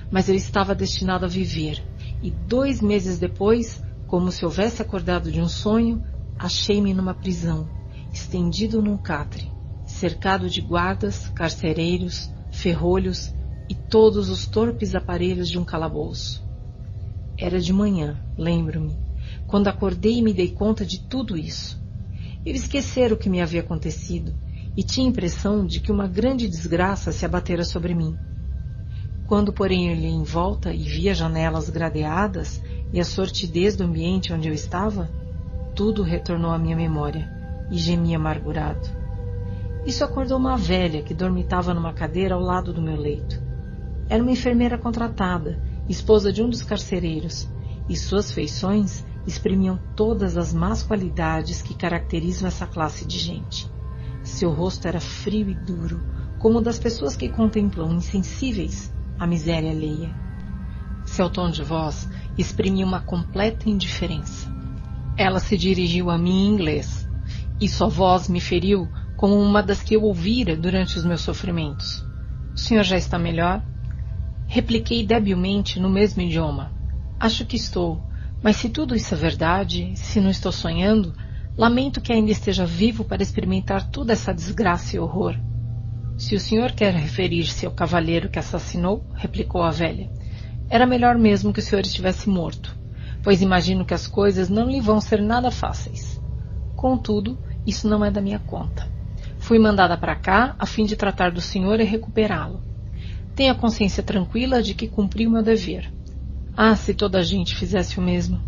Mas 0.09 0.27
eu 0.27 0.33
estava 0.33 0.73
destinado 0.73 1.25
a 1.25 1.29
viver, 1.29 1.85
e 2.19 2.31
dois 2.31 2.81
meses 2.81 3.19
depois, 3.19 3.79
como 4.07 4.31
se 4.31 4.43
houvesse 4.43 4.81
acordado 4.81 5.31
de 5.31 5.39
um 5.39 5.47
sonho, 5.47 6.01
achei-me 6.35 6.95
numa 6.95 7.13
prisão, 7.13 7.69
estendido 8.11 8.81
num 8.81 8.97
catre, 8.97 9.51
cercado 9.85 10.49
de 10.49 10.59
guardas, 10.59 11.27
carcereiros, 11.27 12.31
ferrolhos 12.49 13.35
e 13.69 13.75
todos 13.75 14.31
os 14.31 14.47
torpes 14.47 14.95
aparelhos 14.95 15.47
de 15.47 15.59
um 15.59 15.63
calabouço. 15.63 16.41
Era 17.37 17.61
de 17.61 17.71
manhã, 17.71 18.19
lembro-me, 18.35 18.97
quando 19.45 19.67
acordei 19.67 20.17
e 20.17 20.21
me 20.23 20.33
dei 20.33 20.49
conta 20.49 20.83
de 20.83 20.97
tudo 21.07 21.37
isso. 21.37 21.80
Eu 22.43 22.55
esquecera 22.55 23.13
o 23.13 23.17
que 23.17 23.29
me 23.29 23.39
havia 23.39 23.61
acontecido 23.61 24.33
e 24.75 24.83
tinha 24.83 25.05
a 25.05 25.09
impressão 25.09 25.65
de 25.65 25.79
que 25.79 25.91
uma 25.91 26.07
grande 26.07 26.47
desgraça 26.47 27.11
se 27.11 27.23
abatera 27.23 27.63
sobre 27.63 27.93
mim. 27.93 28.17
Quando, 29.27 29.53
porém, 29.53 29.91
olhei 29.91 30.09
em 30.09 30.23
volta 30.23 30.73
e 30.73 30.81
vi 30.83 31.07
as 31.07 31.17
janelas 31.17 31.69
gradeadas 31.69 32.61
e 32.91 32.99
a 32.99 33.05
sortidez 33.05 33.75
do 33.75 33.83
ambiente 33.83 34.33
onde 34.33 34.47
eu 34.47 34.53
estava, 34.53 35.07
tudo 35.75 36.01
retornou 36.01 36.51
à 36.51 36.57
minha 36.57 36.75
memória 36.75 37.29
e 37.71 37.77
gemi 37.77 38.15
amargurado. 38.15 38.89
Isso 39.85 40.03
acordou 40.03 40.37
uma 40.37 40.57
velha 40.57 41.01
que 41.01 41.13
dormitava 41.13 41.73
numa 41.73 41.93
cadeira 41.93 42.35
ao 42.35 42.41
lado 42.41 42.73
do 42.73 42.81
meu 42.81 42.95
leito. 42.95 43.41
Era 44.09 44.21
uma 44.21 44.31
enfermeira 44.31 44.77
contratada, 44.77 45.59
esposa 45.87 46.33
de 46.33 46.41
um 46.43 46.49
dos 46.49 46.61
carcereiros, 46.63 47.47
e 47.87 47.95
suas 47.95 48.31
feições 48.31 49.05
exprimiam 49.25 49.79
todas 49.95 50.37
as 50.37 50.53
más 50.53 50.83
qualidades 50.83 51.61
que 51.61 51.73
caracterizam 51.73 52.47
essa 52.47 52.65
classe 52.65 53.05
de 53.05 53.19
gente. 53.19 53.69
Seu 54.23 54.51
rosto 54.51 54.87
era 54.87 54.99
frio 54.99 55.49
e 55.49 55.55
duro, 55.55 56.01
como 56.39 56.59
o 56.59 56.61
das 56.61 56.79
pessoas 56.79 57.15
que 57.15 57.29
contemplam 57.29 57.93
insensíveis 57.93 58.93
a 59.19 59.27
miséria 59.27 59.71
alheia. 59.71 60.13
Seu 61.05 61.29
tom 61.29 61.49
de 61.49 61.63
voz 61.63 62.09
exprimia 62.37 62.85
uma 62.85 63.01
completa 63.01 63.69
indiferença. 63.69 64.51
Ela 65.17 65.39
se 65.39 65.57
dirigiu 65.57 66.09
a 66.09 66.17
mim 66.17 66.47
em 66.47 66.53
inglês, 66.53 67.07
e 67.59 67.67
sua 67.67 67.87
voz 67.87 68.27
me 68.27 68.39
feriu 68.39 68.89
como 69.17 69.39
uma 69.39 69.61
das 69.61 69.83
que 69.83 69.95
eu 69.95 70.03
ouvira 70.03 70.55
durante 70.55 70.97
os 70.97 71.05
meus 71.05 71.21
sofrimentos. 71.21 72.03
O 72.53 72.57
senhor 72.57 72.83
já 72.83 72.97
está 72.97 73.19
melhor? 73.19 73.63
Repliquei 74.47 75.05
debilmente 75.05 75.79
no 75.79 75.89
mesmo 75.89 76.23
idioma. 76.23 76.71
Acho 77.19 77.45
que 77.45 77.55
estou, 77.55 78.01
mas 78.41 78.57
se 78.57 78.69
tudo 78.69 78.95
isso 78.95 79.13
é 79.13 79.17
verdade, 79.17 79.93
se 79.95 80.19
não 80.19 80.29
estou 80.29 80.51
sonhando, 80.51 81.13
lamento 81.57 82.01
que 82.01 82.11
ainda 82.11 82.31
esteja 82.31 82.65
vivo 82.65 83.03
para 83.03 83.23
experimentar 83.23 83.89
toda 83.89 84.13
essa 84.13 84.33
desgraça 84.33 84.95
e 84.95 84.99
horror. 84.99 85.35
Se 86.17 86.35
o 86.35 86.39
senhor 86.39 86.71
quer 86.71 86.93
referir-se 86.93 87.65
ao 87.65 87.71
cavalheiro 87.71 88.29
que 88.29 88.39
assassinou, 88.39 89.05
replicou 89.15 89.63
a 89.63 89.71
velha, 89.71 90.09
era 90.69 90.85
melhor 90.85 91.17
mesmo 91.17 91.51
que 91.53 91.59
o 91.59 91.63
senhor 91.63 91.81
estivesse 91.81 92.29
morto 92.29 92.81
pois 93.23 93.41
imagino 93.41 93.85
que 93.85 93.93
as 93.93 94.07
coisas 94.07 94.49
não 94.49 94.69
lhe 94.69 94.81
vão 94.81 94.99
ser 94.99 95.21
nada 95.21 95.51
fáceis. 95.51 96.19
Contudo, 96.75 97.37
isso 97.65 97.87
não 97.87 98.03
é 98.03 98.09
da 98.09 98.21
minha 98.21 98.39
conta. 98.39 98.87
Fui 99.37 99.59
mandada 99.59 99.97
para 99.97 100.15
cá 100.15 100.55
a 100.57 100.65
fim 100.65 100.85
de 100.85 100.95
tratar 100.95 101.31
do 101.31 101.41
senhor 101.41 101.79
e 101.79 101.83
recuperá-lo. 101.83 102.61
Tenho 103.35 103.51
a 103.51 103.55
consciência 103.55 104.03
tranquila 104.03 104.61
de 104.61 104.73
que 104.73 104.87
cumpri 104.87 105.27
o 105.27 105.31
meu 105.31 105.43
dever. 105.43 105.91
Ah, 106.55 106.75
se 106.75 106.93
toda 106.93 107.19
a 107.19 107.23
gente 107.23 107.55
fizesse 107.55 107.97
o 107.97 108.01
mesmo. 108.01 108.41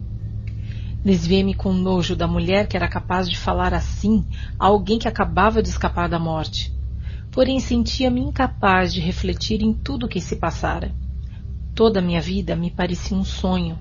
Desviei-me 1.04 1.54
com 1.54 1.74
nojo 1.74 2.16
da 2.16 2.28
mulher 2.28 2.68
que 2.68 2.76
era 2.76 2.88
capaz 2.88 3.30
de 3.30 3.38
falar 3.38 3.74
assim 3.74 4.26
a 4.60 4.68
alguém 4.68 5.00
que 5.00 5.08
acabava 5.08 5.62
de 5.62 5.70
escapar 5.70 6.10
da 6.10 6.20
morte. 6.20 6.72
Porém, 7.32 7.60
sentia-me 7.60 8.22
incapaz 8.22 8.94
de 8.94 9.00
refletir 9.00 9.62
em 9.62 9.74
tudo 9.74 10.06
o 10.06 10.10
que 10.10 10.22
se 10.22 10.36
passara. 10.36 10.94
Toda 11.74 12.00
a 12.00 12.02
minha 12.02 12.22
vida 12.22 12.56
me 12.56 12.70
parecia 12.70 13.18
um 13.18 13.24
sonho, 13.24 13.80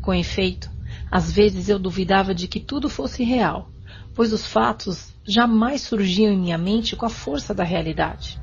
com 0.00 0.14
efeito, 0.14 0.70
às 1.10 1.30
vezes 1.30 1.68
eu 1.68 1.78
duvidava 1.78 2.34
de 2.34 2.48
que 2.48 2.58
tudo 2.58 2.88
fosse 2.88 3.22
real, 3.22 3.70
pois 4.14 4.32
os 4.32 4.46
fatos 4.46 5.12
jamais 5.26 5.82
surgiam 5.82 6.32
em 6.32 6.38
minha 6.38 6.58
mente 6.58 6.96
com 6.96 7.04
a 7.04 7.10
força 7.10 7.52
da 7.52 7.64
realidade. 7.64 8.40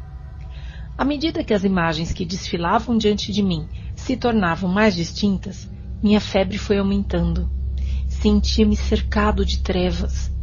À 0.98 1.06
medida 1.06 1.44
que 1.44 1.54
as 1.54 1.64
imagens 1.64 2.12
que 2.12 2.26
desfilavam 2.26 2.98
diante 2.98 3.32
de 3.32 3.44
mim 3.44 3.70
se 4.08 4.16
tornavam 4.16 4.70
mais 4.70 4.96
distintas, 4.96 5.70
minha 6.02 6.22
febre 6.22 6.58
foi 6.58 6.78
aumentando. 6.78 7.50
Sentia-me 8.08 8.74
cercado 8.74 9.46
de 9.46 9.60
trevas. 9.60 10.34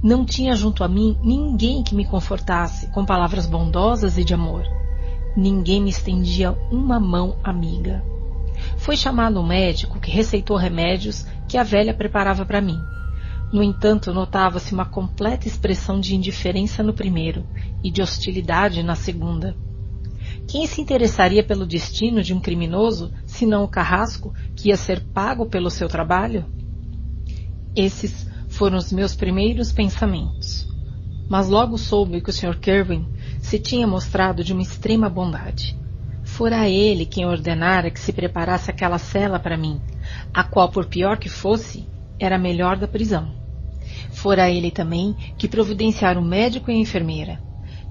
Não 0.00 0.24
tinha 0.24 0.54
junto 0.54 0.84
a 0.84 0.88
mim 0.88 1.18
ninguém 1.20 1.82
que 1.82 1.96
me 1.96 2.04
confortasse 2.04 2.86
com 2.92 3.04
palavras 3.04 3.44
bondosas 3.44 4.16
e 4.18 4.22
de 4.22 4.34
amor. 4.34 4.62
Ninguém 5.36 5.82
me 5.82 5.90
estendia 5.90 6.52
uma 6.70 7.00
mão 7.00 7.36
amiga. 7.42 8.04
Foi 8.76 8.96
chamado 8.96 9.40
um 9.40 9.46
médico 9.46 9.98
que 9.98 10.12
receitou 10.12 10.56
remédios 10.56 11.26
que 11.48 11.58
a 11.58 11.64
velha 11.64 11.92
preparava 11.92 12.46
para 12.46 12.60
mim. 12.60 12.78
No 13.52 13.64
entanto, 13.64 14.14
notava-se 14.14 14.72
uma 14.72 14.84
completa 14.84 15.48
expressão 15.48 15.98
de 15.98 16.14
indiferença 16.14 16.84
no 16.84 16.94
primeiro 16.94 17.44
e 17.82 17.90
de 17.90 18.00
hostilidade 18.00 18.80
na 18.84 18.94
segunda. 18.94 19.56
Quem 20.48 20.66
se 20.66 20.80
interessaria 20.80 21.44
pelo 21.44 21.66
destino 21.66 22.22
de 22.22 22.32
um 22.32 22.40
criminoso, 22.40 23.12
senão 23.26 23.64
o 23.64 23.68
carrasco 23.68 24.32
que 24.56 24.70
ia 24.70 24.78
ser 24.78 25.00
pago 25.12 25.44
pelo 25.44 25.68
seu 25.68 25.88
trabalho? 25.88 26.46
Esses 27.76 28.26
foram 28.48 28.78
os 28.78 28.90
meus 28.90 29.14
primeiros 29.14 29.70
pensamentos. 29.70 30.66
Mas 31.28 31.50
logo 31.50 31.76
soube 31.76 32.22
que 32.22 32.30
o 32.30 32.32
Sr. 32.32 32.58
Kerwin 32.58 33.06
se 33.42 33.58
tinha 33.58 33.86
mostrado 33.86 34.42
de 34.42 34.54
uma 34.54 34.62
extrema 34.62 35.10
bondade. 35.10 35.78
Fora 36.24 36.66
ele 36.66 37.04
quem 37.04 37.26
ordenara 37.26 37.90
que 37.90 38.00
se 38.00 38.10
preparasse 38.10 38.70
aquela 38.70 38.96
cela 38.96 39.38
para 39.38 39.58
mim, 39.58 39.78
a 40.32 40.42
qual, 40.42 40.70
por 40.70 40.86
pior 40.86 41.18
que 41.18 41.28
fosse, 41.28 41.86
era 42.18 42.36
a 42.36 42.38
melhor 42.38 42.78
da 42.78 42.88
prisão. 42.88 43.34
Fora 44.12 44.50
ele 44.50 44.70
também 44.70 45.14
que 45.36 45.46
providenciara 45.46 46.18
o 46.18 46.24
médico 46.24 46.70
e 46.70 46.74
a 46.74 46.78
enfermeira, 46.78 47.38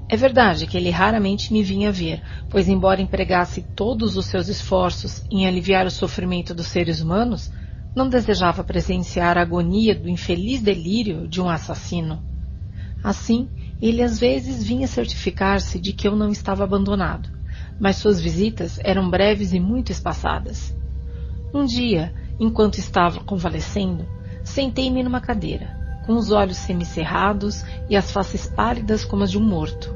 é 0.09 0.15
verdade 0.15 0.65
que 0.67 0.77
ele 0.77 0.89
raramente 0.89 1.51
me 1.51 1.61
vinha 1.61 1.91
ver, 1.91 2.23
pois, 2.49 2.69
embora 2.69 3.01
empregasse 3.01 3.61
todos 3.75 4.15
os 4.15 4.25
seus 4.25 4.47
esforços 4.47 5.21
em 5.29 5.45
aliviar 5.45 5.85
o 5.85 5.91
sofrimento 5.91 6.55
dos 6.55 6.67
seres 6.67 7.01
humanos, 7.01 7.51
não 7.93 8.07
desejava 8.07 8.63
presenciar 8.63 9.37
a 9.37 9.41
agonia 9.41 9.93
do 9.93 10.07
infeliz 10.07 10.61
delírio 10.61 11.27
de 11.27 11.41
um 11.41 11.49
assassino. 11.49 12.23
Assim, 13.03 13.49
ele 13.81 14.01
às 14.01 14.17
vezes 14.17 14.63
vinha 14.63 14.87
certificar-se 14.87 15.79
de 15.79 15.91
que 15.91 16.07
eu 16.07 16.15
não 16.15 16.31
estava 16.31 16.63
abandonado, 16.63 17.29
mas 17.79 17.97
suas 17.97 18.21
visitas 18.21 18.79
eram 18.83 19.09
breves 19.09 19.51
e 19.51 19.59
muito 19.59 19.91
espaçadas. 19.91 20.73
Um 21.53 21.65
dia, 21.65 22.13
enquanto 22.39 22.77
estava 22.77 23.19
convalescendo, 23.19 24.07
sentei-me 24.43 25.03
numa 25.03 25.19
cadeira, 25.19 25.75
com 26.07 26.13
os 26.13 26.31
olhos 26.31 26.55
semicerrados 26.55 27.65
e 27.89 27.95
as 27.97 28.11
faces 28.11 28.47
pálidas 28.47 29.03
como 29.03 29.23
as 29.23 29.29
de 29.29 29.37
um 29.37 29.43
morto. 29.43 29.93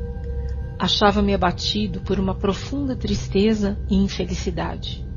Achava-me 0.77 1.33
abatido 1.33 2.01
por 2.01 2.19
uma 2.19 2.35
profunda 2.35 2.97
tristeza 2.97 3.79
e 3.90 3.95
infelicidade. 3.95 5.08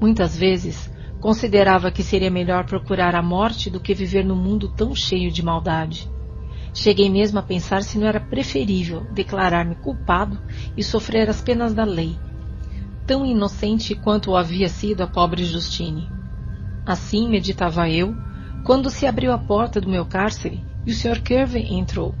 Muitas 0.00 0.36
vezes 0.36 0.88
considerava 1.20 1.90
que 1.90 2.04
seria 2.04 2.30
melhor 2.30 2.66
procurar 2.66 3.16
a 3.16 3.22
morte 3.22 3.68
do 3.68 3.80
que 3.80 3.92
viver 3.92 4.24
num 4.24 4.36
mundo 4.36 4.68
tão 4.68 4.94
cheio 4.94 5.32
de 5.32 5.42
maldade. 5.42 6.08
Cheguei 6.72 7.10
mesmo 7.10 7.40
a 7.40 7.42
pensar 7.42 7.82
se 7.82 7.98
não 7.98 8.06
era 8.06 8.20
preferível 8.20 9.04
declarar-me 9.12 9.74
culpado 9.74 10.38
e 10.76 10.84
sofrer 10.84 11.28
as 11.28 11.42
penas 11.42 11.74
da 11.74 11.82
lei, 11.82 12.16
tão 13.04 13.26
inocente 13.26 13.96
quanto 13.96 14.30
o 14.30 14.36
havia 14.36 14.68
sido 14.68 15.00
a 15.00 15.06
pobre 15.08 15.44
Justine. 15.44 16.08
Assim 16.86 17.28
meditava 17.28 17.90
eu, 17.90 18.14
quando 18.68 18.90
se 18.90 19.06
abriu 19.06 19.32
a 19.32 19.38
porta 19.38 19.80
do 19.80 19.88
meu 19.88 20.04
cárcere 20.04 20.62
e 20.84 20.90
o 20.90 20.94
Sr. 20.94 21.22
Kirby 21.22 21.72
entrou. 21.72 22.14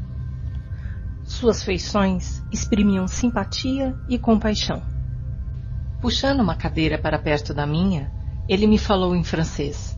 Suas 1.22 1.62
feições 1.62 2.42
exprimiam 2.50 3.06
simpatia 3.06 3.94
e 4.08 4.18
compaixão. 4.18 4.82
Puxando 6.00 6.40
uma 6.40 6.54
cadeira 6.54 6.96
para 6.96 7.18
perto 7.18 7.52
da 7.52 7.66
minha, 7.66 8.10
ele 8.48 8.66
me 8.66 8.78
falou 8.78 9.14
em 9.14 9.22
francês. 9.22 9.94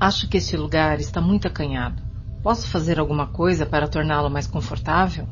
Acho 0.00 0.26
que 0.26 0.38
este 0.38 0.56
lugar 0.56 1.00
está 1.00 1.20
muito 1.20 1.46
acanhado. 1.46 2.02
Posso 2.42 2.66
fazer 2.68 2.98
alguma 2.98 3.26
coisa 3.26 3.66
para 3.66 3.86
torná-lo 3.86 4.30
mais 4.30 4.46
confortável? 4.46 5.28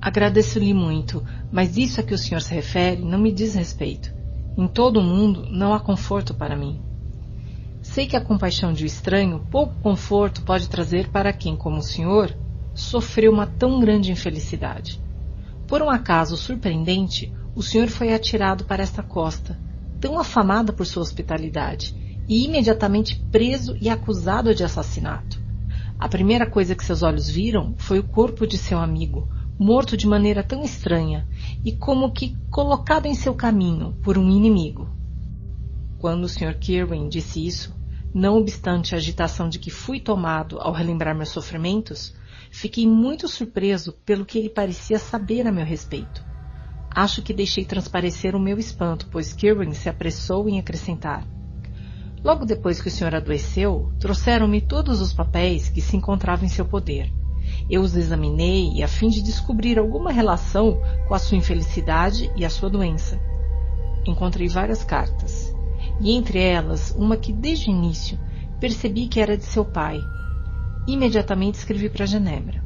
Agradeço-lhe 0.00 0.72
muito, 0.72 1.24
mas 1.50 1.76
isso 1.76 2.00
a 2.00 2.04
que 2.04 2.14
o 2.14 2.18
senhor 2.18 2.40
se 2.40 2.54
refere 2.54 3.04
não 3.04 3.18
me 3.18 3.32
diz 3.32 3.56
respeito. 3.56 4.14
Em 4.56 4.68
todo 4.68 5.00
o 5.00 5.02
mundo 5.02 5.48
não 5.50 5.74
há 5.74 5.80
conforto 5.80 6.34
para 6.34 6.56
mim. 6.56 6.89
Sei 7.90 8.06
que 8.06 8.14
a 8.14 8.20
compaixão 8.20 8.72
de 8.72 8.84
um 8.84 8.86
estranho 8.86 9.44
pouco 9.50 9.74
conforto 9.82 10.42
pode 10.42 10.68
trazer 10.68 11.08
para 11.08 11.32
quem, 11.32 11.56
como 11.56 11.78
o 11.78 11.82
senhor, 11.82 12.32
sofreu 12.72 13.32
uma 13.32 13.48
tão 13.48 13.80
grande 13.80 14.12
infelicidade. 14.12 15.02
Por 15.66 15.82
um 15.82 15.90
acaso 15.90 16.36
surpreendente, 16.36 17.34
o 17.52 17.64
senhor 17.64 17.88
foi 17.88 18.14
atirado 18.14 18.62
para 18.62 18.80
esta 18.80 19.02
costa, 19.02 19.58
tão 20.00 20.20
afamada 20.20 20.72
por 20.72 20.86
sua 20.86 21.02
hospitalidade, 21.02 21.92
e 22.28 22.44
imediatamente 22.44 23.20
preso 23.32 23.76
e 23.80 23.88
acusado 23.88 24.54
de 24.54 24.62
assassinato. 24.62 25.42
A 25.98 26.08
primeira 26.08 26.48
coisa 26.48 26.76
que 26.76 26.84
seus 26.84 27.02
olhos 27.02 27.28
viram 27.28 27.74
foi 27.76 27.98
o 27.98 28.06
corpo 28.06 28.46
de 28.46 28.56
seu 28.56 28.78
amigo, 28.78 29.28
morto 29.58 29.96
de 29.96 30.06
maneira 30.06 30.44
tão 30.44 30.62
estranha 30.62 31.26
e 31.64 31.72
como 31.72 32.12
que 32.12 32.36
colocado 32.50 33.06
em 33.06 33.16
seu 33.16 33.34
caminho 33.34 33.96
por 34.00 34.16
um 34.16 34.30
inimigo. 34.30 34.88
Quando 35.98 36.22
o 36.22 36.28
Sr. 36.28 36.56
Kirwin 36.56 37.08
disse 37.08 37.44
isso, 37.44 37.79
não 38.12 38.36
obstante 38.36 38.94
a 38.94 38.98
agitação 38.98 39.48
de 39.48 39.58
que 39.58 39.70
fui 39.70 40.00
tomado 40.00 40.58
ao 40.60 40.72
relembrar 40.72 41.14
meus 41.14 41.30
sofrimentos, 41.30 42.14
Fiquei 42.50 42.86
muito 42.86 43.28
surpreso 43.28 43.92
pelo 44.04 44.26
que 44.26 44.36
ele 44.36 44.50
parecia 44.50 44.98
saber 44.98 45.46
a 45.46 45.52
meu 45.52 45.64
respeito. 45.64 46.24
Acho 46.90 47.22
que 47.22 47.32
deixei 47.32 47.64
transparecer 47.64 48.34
o 48.34 48.40
meu 48.40 48.58
espanto, 48.58 49.06
pois 49.10 49.32
Kirwin 49.32 49.72
se 49.72 49.88
apressou 49.88 50.48
em 50.48 50.58
acrescentar. 50.58 51.24
Logo 52.24 52.44
depois 52.44 52.82
que 52.82 52.88
o 52.88 52.90
senhor 52.90 53.14
adoeceu, 53.14 53.92
trouxeram-me 54.00 54.60
todos 54.60 55.00
os 55.00 55.12
papéis 55.12 55.68
que 55.68 55.80
se 55.80 55.96
encontravam 55.96 56.44
em 56.44 56.48
seu 56.48 56.64
poder. 56.64 57.10
Eu 57.70 57.82
os 57.82 57.94
examinei 57.94 58.82
a 58.82 58.88
fim 58.88 59.08
de 59.08 59.22
descobrir 59.22 59.78
alguma 59.78 60.10
relação 60.10 60.82
com 61.06 61.14
a 61.14 61.18
sua 61.18 61.38
infelicidade 61.38 62.30
e 62.36 62.44
a 62.44 62.50
sua 62.50 62.68
doença. 62.68 63.18
Encontrei 64.04 64.48
várias 64.48 64.82
cartas, 64.82 65.49
e 66.00 66.12
entre 66.12 66.38
elas 66.38 66.94
uma 66.96 67.16
que 67.16 67.32
desde 67.32 67.68
o 67.68 67.72
início 67.72 68.18
percebi 68.58 69.06
que 69.06 69.20
era 69.20 69.36
de 69.36 69.44
seu 69.44 69.64
pai, 69.64 70.00
Imediatamente 70.86 71.56
escrevi 71.56 71.88
para 71.88 72.06
Genebra. 72.06 72.64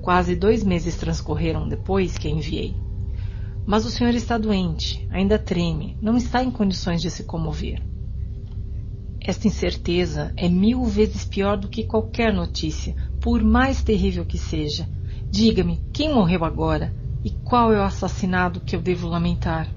Quase 0.00 0.36
dois 0.36 0.62
meses 0.62 0.96
transcorreram 0.96 1.68
depois 1.68 2.16
que 2.16 2.28
a 2.28 2.30
enviei. 2.30 2.74
Mas 3.66 3.84
o 3.84 3.90
senhor 3.90 4.14
está 4.14 4.38
doente, 4.38 5.06
ainda 5.10 5.38
treme, 5.38 5.96
não 6.00 6.16
está 6.16 6.42
em 6.42 6.50
condições 6.50 7.02
de 7.02 7.10
se 7.10 7.24
comover. 7.24 7.82
Esta 9.20 9.46
incerteza 9.46 10.32
é 10.36 10.48
mil 10.48 10.84
vezes 10.84 11.24
pior 11.24 11.56
do 11.56 11.68
que 11.68 11.84
qualquer 11.84 12.32
notícia, 12.32 12.94
por 13.20 13.42
mais 13.42 13.82
terrível 13.82 14.24
que 14.24 14.38
seja. 14.38 14.88
Diga-me, 15.30 15.80
quem 15.92 16.14
morreu 16.14 16.44
agora? 16.44 16.94
E 17.24 17.30
qual 17.30 17.72
é 17.72 17.78
o 17.78 17.84
assassinado 17.84 18.60
que 18.60 18.76
eu 18.76 18.80
devo 18.80 19.08
lamentar? 19.08 19.68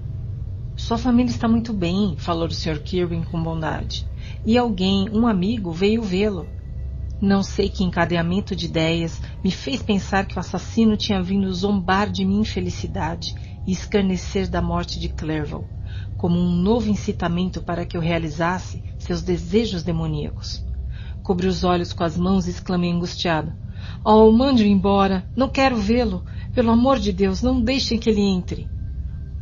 Sua 0.78 0.96
família 0.96 1.30
está 1.30 1.48
muito 1.48 1.72
bem, 1.72 2.14
falou 2.16 2.46
o 2.46 2.50
Sr. 2.52 2.78
Kirwin 2.78 3.24
com 3.24 3.42
bondade. 3.42 4.06
E 4.46 4.56
alguém, 4.56 5.10
um 5.10 5.26
amigo, 5.26 5.72
veio 5.72 6.00
vê-lo. 6.02 6.48
Não 7.20 7.42
sei 7.42 7.68
que 7.68 7.82
encadeamento 7.82 8.54
de 8.54 8.66
ideias 8.66 9.20
me 9.42 9.50
fez 9.50 9.82
pensar 9.82 10.24
que 10.24 10.36
o 10.36 10.38
assassino 10.38 10.96
tinha 10.96 11.20
vindo 11.20 11.52
zombar 11.52 12.08
de 12.08 12.24
minha 12.24 12.42
infelicidade 12.42 13.34
e 13.66 13.72
escarnecer 13.72 14.48
da 14.48 14.62
morte 14.62 15.00
de 15.00 15.08
Clerval, 15.08 15.64
como 16.16 16.38
um 16.38 16.52
novo 16.52 16.88
incitamento 16.88 17.60
para 17.60 17.84
que 17.84 17.96
eu 17.96 18.00
realizasse 18.00 18.80
seus 19.00 19.20
desejos 19.20 19.82
demoníacos. 19.82 20.64
Cobri 21.24 21.48
os 21.48 21.64
olhos 21.64 21.92
com 21.92 22.04
as 22.04 22.16
mãos 22.16 22.46
e 22.46 22.50
exclamei 22.50 22.92
angustiado. 22.92 23.52
Oh, 24.04 24.30
mande-o 24.30 24.66
embora! 24.66 25.28
Não 25.36 25.48
quero 25.48 25.76
vê-lo! 25.76 26.24
Pelo 26.54 26.70
amor 26.70 27.00
de 27.00 27.12
Deus, 27.12 27.42
não 27.42 27.60
deixem 27.60 27.98
que 27.98 28.08
ele 28.08 28.22
entre! 28.22 28.77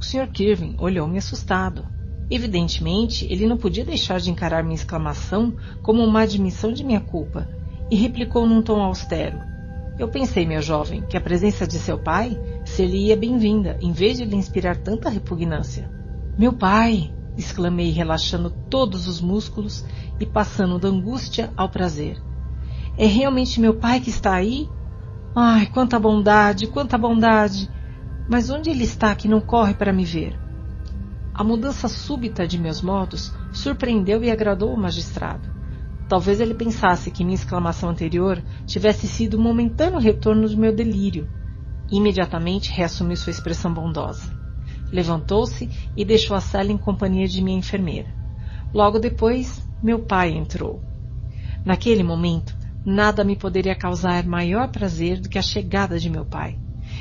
Sr. 0.06 0.28
Kirvin 0.28 0.76
olhou-me 0.78 1.18
assustado. 1.18 1.84
Evidentemente, 2.30 3.26
ele 3.28 3.44
não 3.44 3.56
podia 3.56 3.84
deixar 3.84 4.20
de 4.20 4.30
encarar 4.30 4.62
minha 4.62 4.76
exclamação 4.76 5.56
como 5.82 6.04
uma 6.04 6.20
admissão 6.20 6.72
de 6.72 6.84
minha 6.84 7.00
culpa, 7.00 7.48
e 7.90 7.96
replicou 7.96 8.46
num 8.46 8.62
tom 8.62 8.80
austero. 8.80 9.40
Eu 9.98 10.06
pensei, 10.06 10.46
meu 10.46 10.62
jovem, 10.62 11.02
que 11.02 11.16
a 11.16 11.20
presença 11.20 11.66
de 11.66 11.80
seu 11.80 11.98
pai 11.98 12.38
seria 12.64 13.16
bem-vinda, 13.16 13.76
em 13.80 13.90
vez 13.90 14.18
de 14.18 14.24
lhe 14.24 14.36
inspirar 14.36 14.76
tanta 14.76 15.10
repugnância. 15.10 15.90
Meu 16.38 16.52
pai! 16.52 17.12
exclamei, 17.36 17.90
relaxando 17.90 18.50
todos 18.70 19.08
os 19.08 19.20
músculos 19.20 19.84
e 20.20 20.24
passando 20.24 20.78
da 20.78 20.88
angústia 20.88 21.52
ao 21.56 21.68
prazer. 21.68 22.16
É 22.96 23.06
realmente 23.06 23.60
meu 23.60 23.74
pai 23.74 24.00
que 24.00 24.10
está 24.10 24.34
aí? 24.34 24.68
Ai, 25.34 25.66
quanta 25.66 25.98
bondade, 25.98 26.68
quanta 26.68 26.96
bondade! 26.96 27.68
Mas 28.28 28.50
onde 28.50 28.70
ele 28.70 28.84
está 28.84 29.14
que 29.14 29.28
não 29.28 29.40
corre 29.40 29.74
para 29.74 29.92
me 29.92 30.04
ver? 30.04 30.36
A 31.32 31.44
mudança 31.44 31.86
súbita 31.86 32.46
de 32.46 32.58
meus 32.58 32.80
modos 32.80 33.32
surpreendeu 33.52 34.24
e 34.24 34.30
agradou 34.30 34.72
o 34.72 34.76
magistrado. 34.76 35.48
Talvez 36.08 36.40
ele 36.40 36.54
pensasse 36.54 37.10
que 37.10 37.24
minha 37.24 37.34
exclamação 37.34 37.90
anterior 37.90 38.42
tivesse 38.64 39.06
sido 39.06 39.38
um 39.38 39.42
momentâneo 39.42 39.98
retorno 39.98 40.48
do 40.48 40.56
meu 40.56 40.74
delírio. 40.74 41.28
Imediatamente 41.90 42.72
reassumiu 42.72 43.16
sua 43.16 43.30
expressão 43.30 43.72
bondosa. 43.72 44.32
Levantou-se 44.90 45.68
e 45.96 46.04
deixou 46.04 46.36
a 46.36 46.40
sala 46.40 46.72
em 46.72 46.78
companhia 46.78 47.26
de 47.26 47.42
minha 47.42 47.58
enfermeira. 47.58 48.08
Logo 48.72 48.98
depois, 48.98 49.62
meu 49.82 50.00
pai 50.00 50.30
entrou. 50.30 50.80
Naquele 51.64 52.02
momento, 52.02 52.56
nada 52.84 53.24
me 53.24 53.36
poderia 53.36 53.74
causar 53.74 54.24
maior 54.24 54.68
prazer 54.68 55.20
do 55.20 55.28
que 55.28 55.38
a 55.38 55.42
chegada 55.42 55.98
de 55.98 56.08
meu 56.08 56.24
pai. 56.24 56.58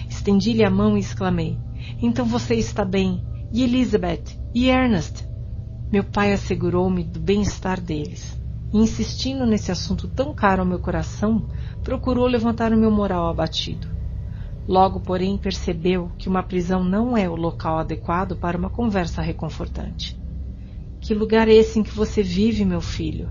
Estendi-lhe 0.10 0.64
a 0.64 0.70
mão 0.70 0.98
e 0.98 1.00
exclamei: 1.00 1.58
Então 2.02 2.26
você 2.26 2.56
está 2.56 2.84
bem? 2.84 3.24
E 3.52 3.64
Elizabeth? 3.64 4.40
E 4.54 4.70
Ernest? 4.70 5.28
Meu 5.92 6.04
pai 6.04 6.34
assegurou-me 6.34 7.04
do 7.04 7.20
bem-estar 7.20 7.80
deles. 7.80 8.40
E, 8.74 8.78
insistindo 8.78 9.46
nesse 9.46 9.72
assunto 9.72 10.08
tão 10.08 10.34
caro 10.34 10.62
ao 10.62 10.68
meu 10.68 10.80
coração, 10.80 11.48
procurou 11.84 12.28
levantar 12.28 12.74
o 12.74 12.78
meu 12.78 12.92
moral 12.92 13.30
abatido. 13.30 13.88
Logo, 14.68 15.00
porém, 15.00 15.38
percebeu 15.38 16.12
que 16.18 16.28
uma 16.28 16.42
prisão 16.42 16.84
não 16.84 17.16
é 17.16 17.30
o 17.30 17.36
local 17.36 17.78
adequado 17.78 18.36
para 18.36 18.58
uma 18.58 18.70
conversa 18.70 19.22
reconfortante. 19.22 20.20
Que 21.00 21.14
lugar 21.14 21.48
é 21.48 21.54
esse 21.54 21.80
em 21.80 21.84
que 21.84 21.96
você 21.96 22.24
vive, 22.24 22.66
meu 22.66 22.82
filho? 22.82 23.30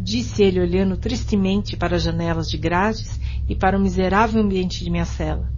Disse 0.00 0.42
ele 0.42 0.60
olhando 0.60 0.96
tristemente 0.96 1.76
para 1.76 1.96
as 1.96 2.02
janelas 2.02 2.50
de 2.50 2.58
grades 2.58 3.20
e 3.48 3.54
para 3.54 3.78
o 3.78 3.80
miserável 3.80 4.42
ambiente 4.42 4.82
de 4.82 4.90
minha 4.90 5.04
cela. 5.04 5.48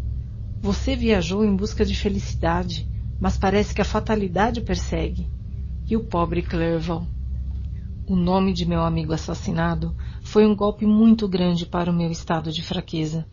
Você 0.63 0.95
viajou 0.95 1.43
em 1.43 1.57
busca 1.57 1.87
de 1.87 1.95
felicidade, 1.95 2.87
mas 3.19 3.39
parece 3.39 3.75
que 3.75 3.81
a 3.81 3.85
fatalidade 3.85 4.61
o 4.61 4.63
persegue. 4.63 5.27
E 5.89 5.97
o 5.97 6.05
pobre 6.05 6.43
Clerval? 6.43 7.07
O 8.07 8.15
nome 8.15 8.53
de 8.53 8.67
meu 8.67 8.83
amigo 8.83 9.15
assassinado 9.15 9.97
foi 10.23 10.47
um 10.47 10.55
golpe 10.55 10.85
muito 10.85 11.27
grande 11.27 11.65
para 11.65 11.91
o 11.91 11.95
meu 11.95 12.11
estado 12.11 12.53
de 12.53 12.63
fraqueza. 12.63 13.27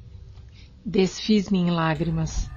Desfiz-me 0.86 1.58
em 1.58 1.70
lágrimas. 1.70 2.50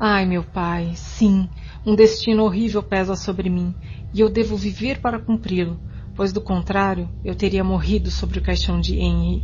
Ai, 0.00 0.24
meu 0.24 0.42
pai, 0.42 0.92
sim, 0.94 1.50
um 1.84 1.94
destino 1.94 2.44
horrível 2.44 2.82
pesa 2.82 3.16
sobre 3.16 3.50
mim 3.50 3.74
e 4.14 4.20
eu 4.20 4.30
devo 4.30 4.56
viver 4.56 4.98
para 5.00 5.18
cumpri-lo, 5.18 5.78
pois 6.14 6.32
do 6.32 6.40
contrário 6.40 7.10
eu 7.22 7.34
teria 7.34 7.62
morrido 7.62 8.10
sobre 8.10 8.38
o 8.38 8.42
caixão 8.42 8.80
de 8.80 8.96
Henry. 8.98 9.42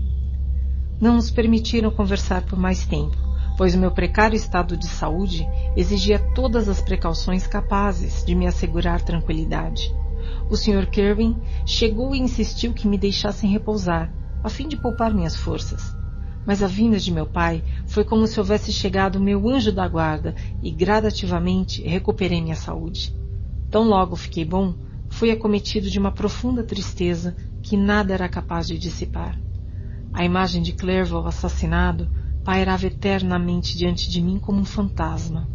Não 0.99 1.17
nos 1.17 1.31
permitiram 1.31 1.91
conversar 1.91 2.43
por 2.47 2.59
mais 2.59 2.87
tempo, 2.87 3.32
pois 3.57 3.75
o 3.75 3.79
meu 3.79 3.91
precário 3.91 4.37
estado 4.37 4.77
de 4.77 4.87
saúde 4.87 5.47
exigia 5.77 6.19
todas 6.19 6.69
as 6.69 6.81
precauções 6.81 7.47
capazes 7.47 8.25
de 8.25 8.35
me 8.35 8.47
assegurar 8.47 9.03
tranquilidade. 9.03 9.95
O 10.51 10.57
Sr. 10.57 10.87
Kirwin 10.91 11.41
chegou 11.65 12.15
e 12.15 12.21
insistiu 12.21 12.73
que 12.73 12.87
me 12.87 12.99
deixassem 12.99 13.51
repousar, 13.51 14.13
a 14.43 14.49
fim 14.49 14.69
de 14.69 14.77
poupar 14.77 15.15
minhas 15.15 15.37
forças. 15.37 15.97
Mas 16.45 16.63
a 16.63 16.67
vinda 16.67 16.99
de 16.99 17.13
meu 17.13 17.27
pai 17.27 17.63
foi 17.87 18.05
como 18.05 18.27
se 18.27 18.39
houvesse 18.39 18.73
chegado 18.73 19.21
meu 19.21 19.49
anjo 19.49 19.73
da 19.73 19.87
guarda 19.87 20.35
e 20.63 20.71
gradativamente 20.71 21.83
recuperei 21.83 22.41
minha 22.41 22.57
saúde. 22.57 23.15
Tão 23.71 23.85
logo 23.85 24.17
fiquei 24.17 24.45
bom, 24.45 24.75
fui 25.09 25.31
acometido 25.31 25.89
de 25.89 25.99
uma 25.99 26.11
profunda 26.11 26.65
tristeza 26.65 27.37
que 27.63 27.77
nada 27.77 28.13
era 28.13 28.29
capaz 28.29 28.67
de 28.67 28.77
dissipar. 28.77 29.39
A 30.13 30.25
imagem 30.25 30.63
de 30.63 30.73
Clerval 30.73 31.27
assassinado 31.27 32.11
pairava 32.45 32.87
eternamente 32.87 33.77
diante 33.77 34.11
de 34.11 34.21
mim 34.21 34.39
como 34.39 34.61
um 34.61 34.65
fantasma. 34.65 35.49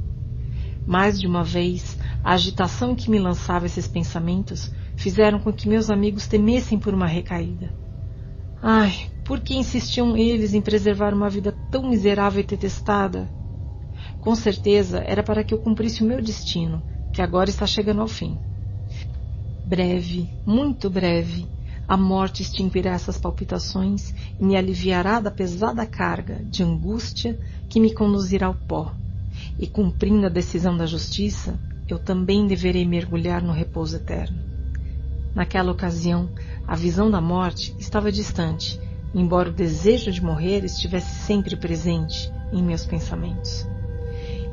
Mais 0.86 1.20
de 1.20 1.28
uma 1.28 1.44
vez, 1.44 1.98
a 2.24 2.34
agitação 2.34 2.96
que 2.96 3.12
me 3.12 3.20
lançava 3.20 3.66
esses 3.66 3.88
pensamentos 3.88 4.72
fizeram 4.96 5.40
com 5.40 5.52
que 5.52 5.68
meus 5.68 5.90
amigos 5.90 6.28
temessem 6.28 6.80
por 6.80 6.94
uma 6.94 7.08
recaída. 7.08 7.74
Ai, 8.62 8.94
por 9.26 9.42
que 9.42 9.56
insistiam 9.56 10.16
eles 10.16 10.54
em 10.54 10.62
preservar 10.62 11.14
uma 11.14 11.30
vida 11.30 11.54
tão 11.70 11.90
miserável 11.90 12.40
e 12.40 12.46
detestada? 12.46 13.30
Com 14.22 14.34
certeza 14.34 15.04
era 15.06 15.22
para 15.22 15.44
que 15.44 15.54
eu 15.54 15.60
cumprisse 15.60 16.04
o 16.04 16.08
meu 16.08 16.22
destino, 16.22 16.82
que 17.14 17.22
agora 17.22 17.50
está 17.50 17.68
chegando 17.68 18.02
ao 18.02 18.08
fim. 18.08 18.38
Breve, 19.66 20.30
muito 20.46 20.90
breve, 20.90 21.46
a 21.88 21.96
morte 21.96 22.42
extinguirá 22.42 22.92
essas 22.92 23.18
palpitações 23.18 24.14
e 24.40 24.46
me 24.46 24.56
aliviará 24.56 25.20
da 25.20 25.32
pesada 25.32 25.86
carga 25.86 26.44
de 26.44 26.64
angústia 26.64 27.40
que 27.70 27.80
me 27.80 27.94
conduzirá 27.94 28.48
ao 28.48 28.54
pó. 28.54 28.94
E 29.60 29.68
cumprindo 29.68 30.26
a 30.26 30.30
decisão 30.30 30.76
da 30.76 30.86
justiça, 30.86 31.60
eu 31.88 31.98
também 31.98 32.48
deverei 32.48 32.86
mergulhar 32.86 33.42
no 33.42 33.54
repouso 33.54 33.96
eterno. 33.96 34.38
Naquela 35.34 35.72
ocasião, 35.72 36.30
a 36.68 36.76
visão 36.76 37.10
da 37.10 37.22
morte 37.22 37.76
estava 37.80 38.12
distante 38.12 38.80
embora 39.14 39.50
o 39.50 39.54
desejo 39.54 40.12
de 40.12 40.24
morrer 40.24 40.64
estivesse 40.64 41.26
sempre 41.26 41.56
presente 41.56 42.32
em 42.52 42.62
meus 42.62 42.86
pensamentos. 42.86 43.68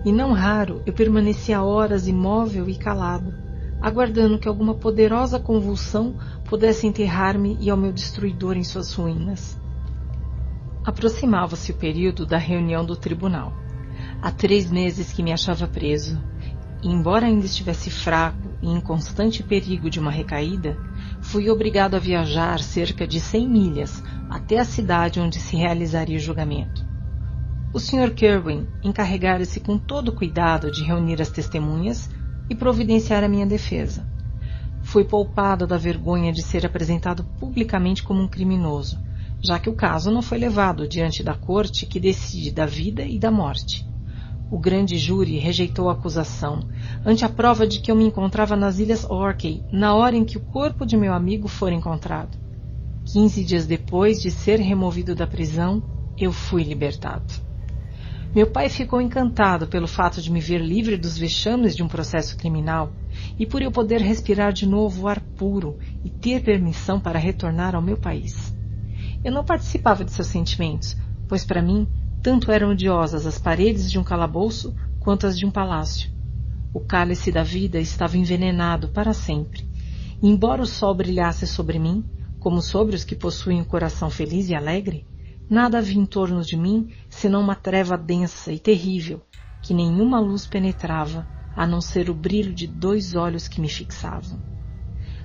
E 0.05 0.13
não 0.13 0.33
raro 0.33 0.83
eu 0.87 0.93
permanecia 0.93 1.63
horas 1.63 2.07
imóvel 2.07 2.69
e 2.69 2.75
calado, 2.75 3.35
aguardando 3.81 4.39
que 4.39 4.49
alguma 4.49 4.75
poderosa 4.75 5.39
convulsão 5.39 6.15
pudesse 6.55 6.87
enterrar-me 6.87 7.59
e 7.61 7.69
ao 7.69 7.77
meu 7.77 7.93
destruidor 7.93 8.57
em 8.57 8.63
suas 8.63 8.95
ruínas. 8.95 9.61
Aproximava-se 10.85 11.73
o 11.73 11.75
período 11.75 12.25
da 12.25 12.39
reunião 12.39 12.85
do 12.85 12.95
tribunal. 12.95 13.53
Há 14.23 14.31
três 14.31 14.71
meses 14.71 15.13
que 15.13 15.21
me 15.21 15.33
achava 15.33 15.67
preso, 15.67 16.17
e 16.81 16.89
embora 16.89 17.27
ainda 17.27 17.45
estivesse 17.45 17.91
fraco 17.91 18.53
e 18.63 18.69
em 18.71 18.81
constante 18.81 19.43
perigo 19.43 19.91
de 19.91 19.99
uma 19.99 20.13
recaída, 20.13 20.79
fui 21.21 21.51
obrigado 21.51 21.97
a 21.97 21.99
viajar 21.99 22.61
cerca 22.61 23.05
de 23.05 23.19
cem 23.19 23.49
milhas 23.49 24.01
até 24.31 24.61
a 24.61 24.65
cidade 24.65 25.19
onde 25.19 25.41
se 25.41 25.57
realizaria 25.57 26.19
o 26.19 26.21
julgamento. 26.21 26.87
O 27.73 27.81
Sr. 27.81 28.15
Kerwin 28.15 28.69
encarregara-se 28.81 29.59
com 29.59 29.77
todo 29.77 30.13
cuidado 30.13 30.71
de 30.71 30.85
reunir 30.85 31.21
as 31.21 31.31
testemunhas 31.31 32.09
e 32.49 32.55
providenciar 32.55 33.25
a 33.25 33.29
minha 33.29 33.45
defesa. 33.45 34.14
Fui 34.85 35.03
poupado 35.03 35.67
da 35.67 35.77
vergonha 35.77 36.33
de 36.33 36.43
ser 36.43 36.65
apresentado 36.65 37.25
publicamente 37.41 38.03
como 38.03 38.23
um 38.23 38.29
criminoso, 38.29 38.99
já 39.43 39.59
que 39.59 39.69
o 39.69 39.75
caso 39.75 40.11
não 40.11 40.23
foi 40.23 40.39
levado 40.39 40.87
diante 40.87 41.23
da 41.23 41.35
corte 41.35 41.87
que 41.87 41.99
decide 41.99 42.53
da 42.53 42.65
vida 42.65 43.03
e 43.03 43.19
da 43.19 43.31
morte. 43.31 43.85
O 44.53 44.59
grande 44.59 44.97
júri 44.99 45.39
rejeitou 45.39 45.89
a 45.89 45.95
acusação, 45.95 46.61
ante 47.05 47.25
a 47.25 47.29
prova 47.29 47.67
de 47.67 47.81
que 47.81 47.91
eu 47.91 47.97
me 47.97 48.05
encontrava 48.05 48.55
nas 48.55 48.79
Ilhas 48.79 49.05
Orkney 49.05 49.65
na 49.73 49.95
hora 49.95 50.15
em 50.15 50.25
que 50.25 50.37
o 50.37 50.45
corpo 50.45 50.87
de 50.87 50.97
meu 50.97 51.13
amigo 51.13 51.49
for 51.49 51.73
encontrado. 51.73 52.39
Quinze 53.05 53.43
dias 53.43 53.67
depois 53.67 54.21
de 54.21 54.31
ser 54.31 54.61
removido 54.61 55.15
da 55.15 55.27
prisão, 55.27 55.83
eu 56.17 56.31
fui 56.31 56.63
libertado. 56.63 57.35
Meu 58.35 58.49
pai 58.49 58.69
ficou 58.69 59.01
encantado 59.01 59.67
pelo 59.67 59.89
fato 59.89 60.21
de 60.21 60.31
me 60.31 60.41
ver 60.41 60.59
livre 60.61 60.97
dos 60.97 61.17
vexames 61.17 61.75
de 61.75 61.83
um 61.83 61.89
processo 61.89 62.37
criminal 62.37 62.93
e 63.39 63.47
por 63.47 63.63
eu 63.63 63.71
poder 63.71 64.01
respirar 64.01 64.53
de 64.53 64.67
novo 64.67 65.03
o 65.03 65.09
ar 65.09 65.21
puro 65.21 65.79
e 66.05 66.11
ter 66.11 66.43
permissão 66.43 67.01
para 67.01 67.19
retornar 67.19 67.75
ao 67.75 67.83
meu 67.83 67.97
país. 67.97 68.55
Eu 69.25 69.33
não 69.33 69.45
participava 69.45 70.05
de 70.05 70.13
seus 70.13 70.29
sentimentos, 70.29 70.97
pois 71.29 71.45
para 71.45 71.63
mim 71.63 71.89
tanto 72.23 72.51
eram 72.51 72.71
odiosas 72.71 73.27
as 73.27 73.39
paredes 73.39 73.91
de 73.91 73.99
um 73.99 74.05
calabouço 74.05 74.75
quanto 75.01 75.27
as 75.27 75.39
de 75.39 75.45
um 75.45 75.51
palácio. 75.51 76.11
O 76.73 76.81
cálice 76.81 77.31
da 77.31 77.43
vida 77.43 77.79
estava 77.79 78.17
envenenado 78.17 78.89
para 78.89 79.13
sempre. 79.13 79.69
E 80.23 80.29
embora 80.29 80.63
o 80.63 80.67
sol 80.67 80.95
brilhasse 80.95 81.47
sobre 81.47 81.79
mim, 81.79 82.05
como 82.41 82.61
sobre 82.61 82.97
os 82.97 83.05
que 83.05 83.15
possuem 83.15 83.61
um 83.61 83.65
coração 83.65 84.11
feliz 84.11 84.49
e 84.49 84.55
alegre, 84.55 85.07
nada 85.49 85.79
havia 85.79 86.01
em 86.01 86.07
torno 86.07 86.43
de 86.43 86.57
mim 86.57 86.89
senão 87.09 87.41
uma 87.41 87.55
treva 87.55 87.97
densa 87.97 88.53
e 88.53 88.59
terrível, 88.59 89.21
que 89.63 89.75
nenhuma 89.75 90.19
luz 90.19 90.47
penetrava, 90.47 91.27
a 91.57 91.67
não 91.67 91.81
ser 91.81 92.11
o 92.11 92.15
brilho 92.15 92.53
de 92.53 92.67
dois 92.67 93.15
olhos 93.15 93.49
que 93.49 93.61
me 93.61 93.69
fixavam. 93.69 94.39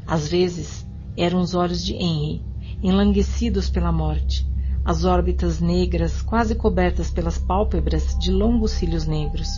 Às 0.06 0.28
vezes 0.28 0.88
eram 1.17 1.40
os 1.40 1.53
olhos 1.53 1.83
de 1.83 1.94
Henry, 1.94 2.44
enlanguecidos 2.81 3.69
pela 3.69 3.92
morte, 3.92 4.47
as 4.85 5.06
órbitas 5.06 5.60
negras 5.60 6.22
quase 6.22 6.56
cobertas 6.56 7.12
pelas 7.12 7.38
pálpebras 7.38 8.17
de 8.17 8.31
longos 8.31 8.72
cílios 8.72 9.06
negros. 9.06 9.49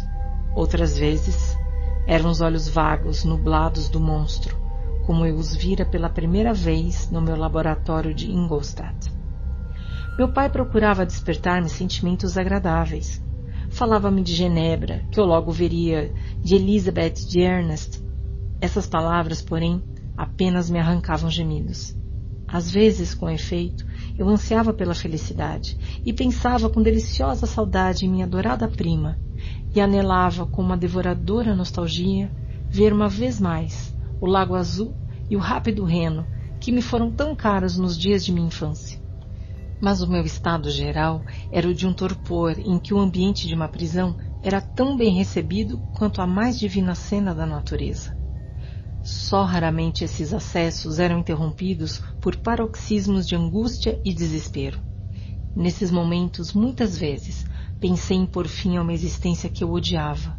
Outras 0.56 0.98
vezes 0.98 1.56
eram 2.08 2.30
os 2.30 2.42
olhos 2.42 2.68
vagos, 2.68 3.24
nublados 3.24 3.90
do 3.90 4.00
monstro, 4.00 4.58
como 5.06 5.26
eu 5.26 5.36
os 5.36 5.56
vira 5.56 5.86
pela 5.86 6.10
primeira 6.10 6.54
vez 6.54 7.10
no 7.10 7.22
meu 7.22 7.36
laboratório 7.36 8.14
de 8.14 8.32
Ingolstadt. 8.32 9.12
Meu 10.18 10.34
pai 10.34 10.50
procurava 10.50 11.06
despertar-me 11.06 11.70
sentimentos 11.70 12.38
agradáveis. 12.38 13.24
Falava-me 13.72 14.22
de 14.22 14.36
Genebra, 14.36 15.06
que 15.10 15.20
eu 15.20 15.26
logo 15.26 15.50
veria, 15.52 16.14
de 16.44 16.56
Elizabeth, 16.56 17.26
de 17.28 17.40
Ernest. 17.40 18.04
Essas 18.60 18.86
palavras, 18.86 19.42
porém, 19.42 19.82
apenas 20.16 20.70
me 20.70 20.78
arrancavam 20.78 21.30
gemidos. 21.32 21.96
Às 22.48 22.70
vezes, 22.70 23.16
com 23.16 23.30
efeito, 23.30 23.86
eu 24.18 24.28
ansiava 24.28 24.74
pela 24.74 24.94
felicidade 24.94 25.78
e 26.06 26.12
pensava 26.12 26.70
com 26.70 26.82
deliciosa 26.82 27.48
saudade 27.48 28.06
em 28.06 28.10
minha 28.10 28.26
adorada 28.26 28.68
prima, 28.68 29.18
e 29.74 29.80
anelava 29.80 30.46
com 30.46 30.62
uma 30.62 30.78
devoradora 30.78 31.56
nostalgia 31.56 32.30
ver 32.70 32.92
uma 32.92 33.08
vez 33.08 33.40
mais 33.40 33.96
o 34.20 34.26
lago 34.26 34.54
azul 34.54 34.94
e 35.30 35.36
o 35.38 35.40
rápido 35.40 35.86
reno 35.86 36.28
que 36.60 36.74
me 36.74 36.82
foram 36.82 37.10
tão 37.10 37.34
caros 37.34 37.78
nos 37.78 37.98
dias 37.98 38.24
de 38.24 38.34
minha 38.34 38.48
infância. 38.48 39.01
Mas 39.82 40.00
o 40.00 40.08
meu 40.08 40.24
estado 40.24 40.70
geral 40.70 41.26
era 41.52 41.68
o 41.68 41.74
de 41.74 41.88
um 41.88 41.94
torpor 41.94 42.60
em 42.60 42.78
que 42.78 42.94
o 42.94 43.00
ambiente 43.00 43.48
de 43.48 43.56
uma 43.56 43.68
prisão 43.68 44.16
era 44.40 44.62
tão 44.62 44.96
bem 44.96 45.16
recebido 45.16 45.84
quanto 45.92 46.22
a 46.22 46.28
mais 46.28 46.60
divina 46.60 46.94
cena 46.94 47.34
da 47.34 47.48
natureza. 47.48 48.16
Só 49.02 49.44
raramente 49.44 50.04
esses 50.04 50.32
acessos 50.34 51.00
eram 51.00 51.18
interrompidos 51.18 52.00
por 52.20 52.36
paroxismos 52.36 53.28
de 53.28 53.36
angústia 53.36 54.00
e 54.06 54.14
desespero. 54.14 54.80
Nesses 55.56 55.90
momentos, 55.90 56.54
muitas 56.54 56.96
vezes, 56.96 57.44
pensei 57.80 58.18
em 58.18 58.28
pôr 58.28 58.48
fim 58.48 58.78
a 58.78 58.84
uma 58.84 58.94
existência 58.94 59.50
que 59.50 59.64
eu 59.64 59.72
odiava, 59.72 60.38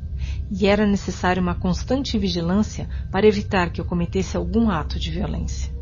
e 0.48 0.66
era 0.68 0.86
necessária 0.86 1.42
uma 1.42 1.54
constante 1.54 2.16
vigilância 2.16 2.88
para 3.10 3.26
evitar 3.26 3.70
que 3.70 3.80
eu 3.80 3.84
cometesse 3.84 4.36
algum 4.36 4.70
ato 4.70 5.00
de 5.00 5.10
violência. 5.10 5.72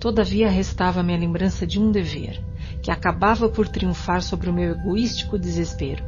Todavia 0.00 0.48
restava-me 0.48 1.14
a 1.14 1.18
lembrança 1.18 1.66
de 1.66 1.78
um 1.78 1.92
dever, 1.92 2.42
que 2.82 2.90
acabava 2.90 3.48
por 3.48 3.68
triunfar 3.68 4.22
sobre 4.22 4.50
o 4.50 4.52
meu 4.52 4.72
egoístico 4.72 5.38
desespero. 5.38 6.04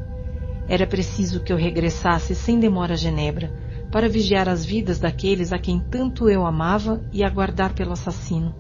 Era 0.69 0.87
preciso 0.87 1.41
que 1.41 1.53
eu 1.53 1.57
regressasse 1.57 2.35
sem 2.35 2.59
demora 2.59 2.95
a 2.95 2.97
Genebra 2.97 3.53
para 3.93 4.09
vigiar 4.09 4.49
as 4.49 4.65
vidas 4.65 4.99
daqueles 4.99 5.53
a 5.53 5.59
quem 5.59 5.79
tanto 5.79 6.29
eu 6.29 6.45
amava 6.45 7.01
e 7.13 7.23
aguardar 7.23 7.75
pelo 7.75 7.93
assassino, 7.93 8.53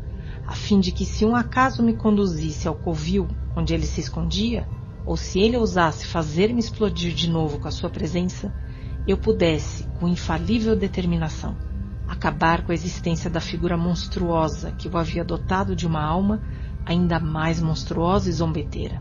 a 0.47 0.53
fim 0.53 0.79
de 0.79 0.93
que 0.93 1.05
se 1.05 1.25
um 1.25 1.35
acaso 1.35 1.83
me 1.83 1.95
conduzisse 1.95 2.69
ao 2.69 2.75
covil 2.75 3.27
onde 3.57 3.75
ele 3.75 3.87
se 3.87 4.01
escondia, 4.01 4.69
ou 5.05 5.17
se 5.17 5.41
ele 5.41 5.57
ousasse 5.57 6.07
fazer-me 6.07 6.61
explodir 6.61 7.13
de 7.13 7.29
novo 7.29 7.59
com 7.59 7.69
a 7.69 7.73
sua 7.73 7.91
presença, 7.91 8.55
eu 9.07 9.19
pudesse, 9.19 9.85
com 9.99 10.09
infalível 10.09 10.77
determinação, 10.77 11.57
acabar 12.07 12.65
com 12.65 12.73
a 12.73 12.75
existência 12.75 13.29
da 13.29 13.41
figura 13.41 13.77
monstruosa 13.77 14.73
que 14.73 14.89
o 14.89 14.97
havia 14.97 15.25
dotado 15.25 15.75
de 15.75 15.87
uma 15.87 16.03
alma 16.03 16.43
ainda 16.87 17.19
mais 17.19 17.61
monstruosa 17.61 18.29
e 18.29 18.33
zombeteira. 18.33 19.01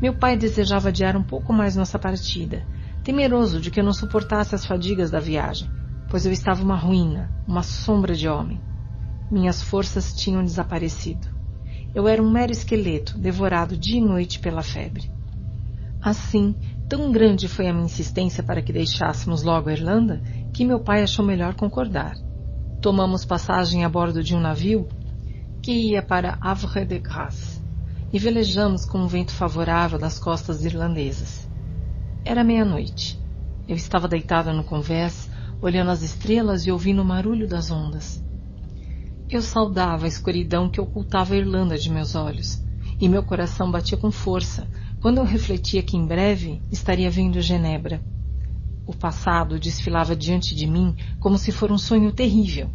Meu 0.00 0.14
pai 0.14 0.36
desejava 0.36 0.88
adiar 0.88 1.16
um 1.16 1.22
pouco 1.22 1.52
mais 1.52 1.74
nossa 1.74 1.98
partida, 1.98 2.64
temeroso 3.02 3.60
de 3.60 3.70
que 3.70 3.80
eu 3.80 3.84
não 3.84 3.92
suportasse 3.92 4.54
as 4.54 4.64
fadigas 4.64 5.10
da 5.10 5.18
viagem, 5.18 5.68
pois 6.08 6.24
eu 6.24 6.32
estava 6.32 6.62
uma 6.62 6.76
ruína, 6.76 7.30
uma 7.46 7.62
sombra 7.62 8.14
de 8.14 8.28
homem. 8.28 8.60
Minhas 9.30 9.62
forças 9.62 10.14
tinham 10.14 10.44
desaparecido. 10.44 11.26
Eu 11.94 12.06
era 12.06 12.22
um 12.22 12.30
mero 12.30 12.52
esqueleto, 12.52 13.18
devorado 13.18 13.76
dia 13.76 13.98
e 13.98 14.04
noite 14.04 14.38
pela 14.38 14.62
febre. 14.62 15.10
Assim, 16.00 16.54
tão 16.88 17.10
grande 17.10 17.48
foi 17.48 17.66
a 17.66 17.72
minha 17.72 17.86
insistência 17.86 18.42
para 18.42 18.62
que 18.62 18.72
deixássemos 18.72 19.42
logo 19.42 19.68
a 19.68 19.72
Irlanda, 19.72 20.22
que 20.54 20.64
meu 20.64 20.80
pai 20.80 21.02
achou 21.02 21.24
melhor 21.24 21.54
concordar. 21.54 22.14
Tomamos 22.80 23.24
passagem 23.24 23.84
a 23.84 23.88
bordo 23.88 24.22
de 24.22 24.34
um 24.34 24.40
navio 24.40 24.86
que 25.68 25.90
ia 25.90 26.02
para 26.02 26.38
Havre 26.40 26.86
de 26.86 26.98
Grace 26.98 27.60
e 28.10 28.18
velejamos 28.18 28.86
com 28.86 29.00
um 29.00 29.06
vento 29.06 29.32
favorável 29.32 29.98
das 29.98 30.18
costas 30.18 30.64
irlandesas. 30.64 31.46
Era 32.24 32.42
meia-noite. 32.42 33.20
Eu 33.68 33.76
estava 33.76 34.08
deitada 34.08 34.50
no 34.50 34.64
convés, 34.64 35.28
olhando 35.60 35.90
as 35.90 36.00
estrelas 36.00 36.66
e 36.66 36.72
ouvindo 36.72 37.02
o 37.02 37.04
marulho 37.04 37.46
das 37.46 37.70
ondas. 37.70 38.24
Eu 39.28 39.42
saudava 39.42 40.06
a 40.06 40.08
escuridão 40.08 40.70
que 40.70 40.80
ocultava 40.80 41.34
a 41.34 41.36
Irlanda 41.36 41.76
de 41.76 41.90
meus 41.90 42.14
olhos, 42.14 42.64
e 42.98 43.06
meu 43.06 43.22
coração 43.22 43.70
batia 43.70 43.98
com 43.98 44.10
força 44.10 44.66
quando 45.02 45.18
eu 45.18 45.24
refletia 45.24 45.82
que 45.82 45.98
em 45.98 46.06
breve 46.06 46.62
estaria 46.72 47.10
vendo 47.10 47.42
Genebra. 47.42 48.02
O 48.86 48.96
passado 48.96 49.60
desfilava 49.60 50.16
diante 50.16 50.54
de 50.54 50.66
mim 50.66 50.96
como 51.20 51.36
se 51.36 51.52
for 51.52 51.70
um 51.70 51.76
sonho 51.76 52.10
terrível. 52.10 52.70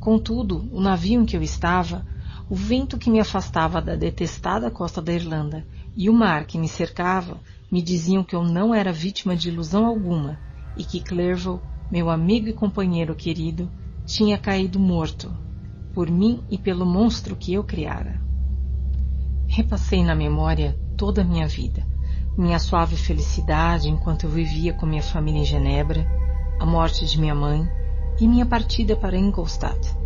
Contudo, 0.00 0.66
o 0.72 0.80
navio 0.80 1.20
em 1.20 1.26
que 1.26 1.36
eu 1.36 1.42
estava, 1.42 2.06
o 2.48 2.54
vento 2.54 2.96
que 2.96 3.10
me 3.10 3.20
afastava 3.20 3.82
da 3.82 3.94
detestada 3.94 4.70
costa 4.70 5.02
da 5.02 5.12
Irlanda 5.12 5.66
e 5.94 6.08
o 6.08 6.14
mar 6.14 6.46
que 6.46 6.56
me 6.56 6.66
cercava 6.66 7.38
me 7.70 7.82
diziam 7.82 8.24
que 8.24 8.34
eu 8.34 8.42
não 8.42 8.74
era 8.74 8.94
vítima 8.94 9.36
de 9.36 9.50
ilusão 9.50 9.84
alguma 9.84 10.40
e 10.74 10.84
que 10.84 11.02
Clerval, 11.02 11.62
meu 11.90 12.08
amigo 12.08 12.48
e 12.48 12.54
companheiro 12.54 13.14
querido, 13.14 13.70
tinha 14.06 14.38
caído 14.38 14.80
morto, 14.80 15.36
por 15.92 16.10
mim 16.10 16.42
e 16.50 16.56
pelo 16.56 16.86
monstro 16.86 17.36
que 17.36 17.52
eu 17.52 17.62
criara. 17.62 18.22
Repassei 19.46 20.02
na 20.02 20.14
memória 20.14 20.80
toda 20.96 21.20
a 21.20 21.24
minha 21.24 21.46
vida, 21.46 21.86
minha 22.38 22.58
suave 22.58 22.96
felicidade 22.96 23.90
enquanto 23.90 24.24
eu 24.24 24.30
vivia 24.30 24.72
com 24.72 24.86
minha 24.86 25.02
família 25.02 25.42
em 25.42 25.44
Genebra, 25.44 26.08
a 26.58 26.64
morte 26.64 27.04
de 27.04 27.20
minha 27.20 27.34
mãe 27.34 27.68
e 28.20 28.28
minha 28.28 28.44
partida 28.44 28.94
para 28.94 29.16
Ingolstadt. 29.16 29.96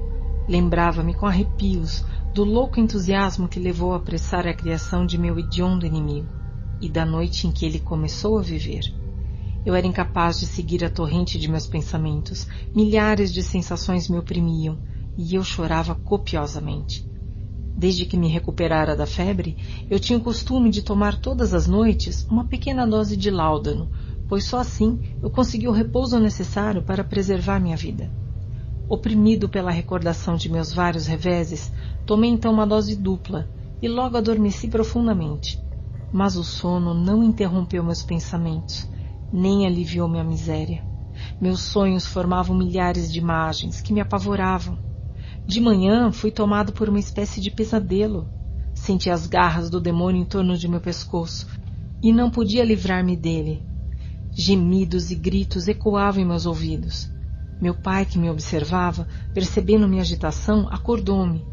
Lembrava-me 0.48 1.14
com 1.14 1.26
arrepios 1.26 2.04
do 2.32 2.44
louco 2.44 2.78
entusiasmo 2.78 3.48
que 3.48 3.58
levou 3.58 3.92
a 3.92 3.96
apressar 3.96 4.46
a 4.46 4.54
criação 4.54 5.04
de 5.04 5.18
meu 5.18 5.38
hediondo 5.38 5.84
inimigo 5.84 6.28
e 6.80 6.88
da 6.88 7.04
noite 7.04 7.46
em 7.46 7.52
que 7.52 7.66
ele 7.66 7.80
começou 7.80 8.38
a 8.38 8.42
viver. 8.42 8.82
Eu 9.66 9.74
era 9.74 9.86
incapaz 9.86 10.38
de 10.38 10.46
seguir 10.46 10.84
a 10.84 10.90
torrente 10.90 11.38
de 11.38 11.48
meus 11.48 11.66
pensamentos, 11.66 12.46
milhares 12.74 13.32
de 13.32 13.42
sensações 13.42 14.08
me 14.08 14.18
oprimiam 14.18 14.78
e 15.16 15.34
eu 15.34 15.42
chorava 15.42 15.94
copiosamente. 15.94 17.08
Desde 17.76 18.04
que 18.04 18.16
me 18.16 18.28
recuperara 18.28 18.94
da 18.94 19.06
febre, 19.06 19.56
eu 19.90 19.98
tinha 19.98 20.18
o 20.18 20.22
costume 20.22 20.70
de 20.70 20.82
tomar 20.82 21.18
todas 21.18 21.52
as 21.52 21.66
noites 21.66 22.24
uma 22.30 22.44
pequena 22.44 22.86
dose 22.86 23.16
de 23.16 23.30
láudano, 23.30 23.90
pois 24.34 24.46
só 24.46 24.58
assim 24.58 24.98
eu 25.22 25.30
conseguia 25.30 25.70
o 25.70 25.72
repouso 25.72 26.18
necessário 26.18 26.82
para 26.82 27.04
preservar 27.04 27.60
minha 27.60 27.76
vida. 27.76 28.10
Oprimido 28.88 29.48
pela 29.48 29.70
recordação 29.70 30.34
de 30.34 30.50
meus 30.50 30.72
vários 30.72 31.06
reveses, 31.06 31.70
tomei 32.04 32.30
então 32.30 32.52
uma 32.52 32.66
dose 32.66 32.96
dupla 32.96 33.48
e 33.80 33.86
logo 33.86 34.16
adormeci 34.16 34.66
profundamente. 34.66 35.56
Mas 36.12 36.34
o 36.34 36.42
sono 36.42 36.92
não 36.94 37.22
interrompeu 37.22 37.84
meus 37.84 38.02
pensamentos, 38.02 38.88
nem 39.32 39.68
aliviou 39.68 40.08
minha 40.08 40.24
miséria. 40.24 40.82
Meus 41.40 41.60
sonhos 41.62 42.04
formavam 42.04 42.58
milhares 42.58 43.12
de 43.12 43.20
imagens 43.20 43.80
que 43.80 43.92
me 43.92 44.00
apavoravam. 44.00 44.76
De 45.46 45.60
manhã 45.60 46.10
fui 46.10 46.32
tomado 46.32 46.72
por 46.72 46.88
uma 46.88 46.98
espécie 46.98 47.40
de 47.40 47.52
pesadelo. 47.52 48.28
Senti 48.74 49.10
as 49.10 49.28
garras 49.28 49.70
do 49.70 49.80
demônio 49.80 50.20
em 50.20 50.26
torno 50.26 50.56
de 50.56 50.66
meu 50.66 50.80
pescoço 50.80 51.46
e 52.02 52.12
não 52.12 52.32
podia 52.32 52.64
livrar-me 52.64 53.16
dele. 53.16 53.64
Gemidos 54.36 55.12
e 55.12 55.14
gritos 55.14 55.68
ecoavam 55.68 56.20
em 56.20 56.26
meus 56.26 56.44
ouvidos. 56.44 57.08
Meu 57.60 57.72
pai, 57.72 58.04
que 58.04 58.18
me 58.18 58.28
observava, 58.28 59.06
percebendo 59.32 59.86
minha 59.86 60.02
agitação, 60.02 60.66
acordou-me. 60.72 61.46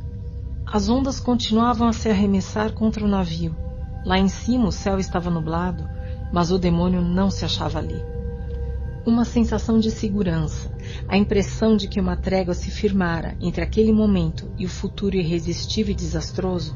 As 0.66 0.90
ondas 0.90 1.20
continuavam 1.20 1.88
a 1.88 1.94
se 1.94 2.10
arremessar 2.10 2.74
contra 2.74 3.06
o 3.06 3.08
navio. 3.08 3.56
Lá 4.04 4.18
em 4.18 4.28
cima 4.28 4.68
o 4.68 4.72
céu 4.72 4.98
estava 4.98 5.30
nublado, 5.30 5.88
mas 6.34 6.50
o 6.50 6.58
demônio 6.58 7.04
não 7.04 7.30
se 7.30 7.46
achava 7.46 7.78
ali. 7.78 8.04
Uma 9.06 9.26
sensação 9.26 9.80
de 9.80 9.92
segurança, 9.92 10.76
a 11.08 11.16
impressão 11.16 11.78
de 11.78 11.88
que 11.88 12.02
uma 12.02 12.16
trégua 12.16 12.56
se 12.56 12.72
firmara 12.72 13.38
entre 13.40 13.64
aquele 13.64 13.92
momento 13.92 14.50
e 14.58 14.66
o 14.66 14.70
futuro 14.70 15.16
irresistível 15.16 15.92
e 15.92 15.96
desastroso, 15.96 16.76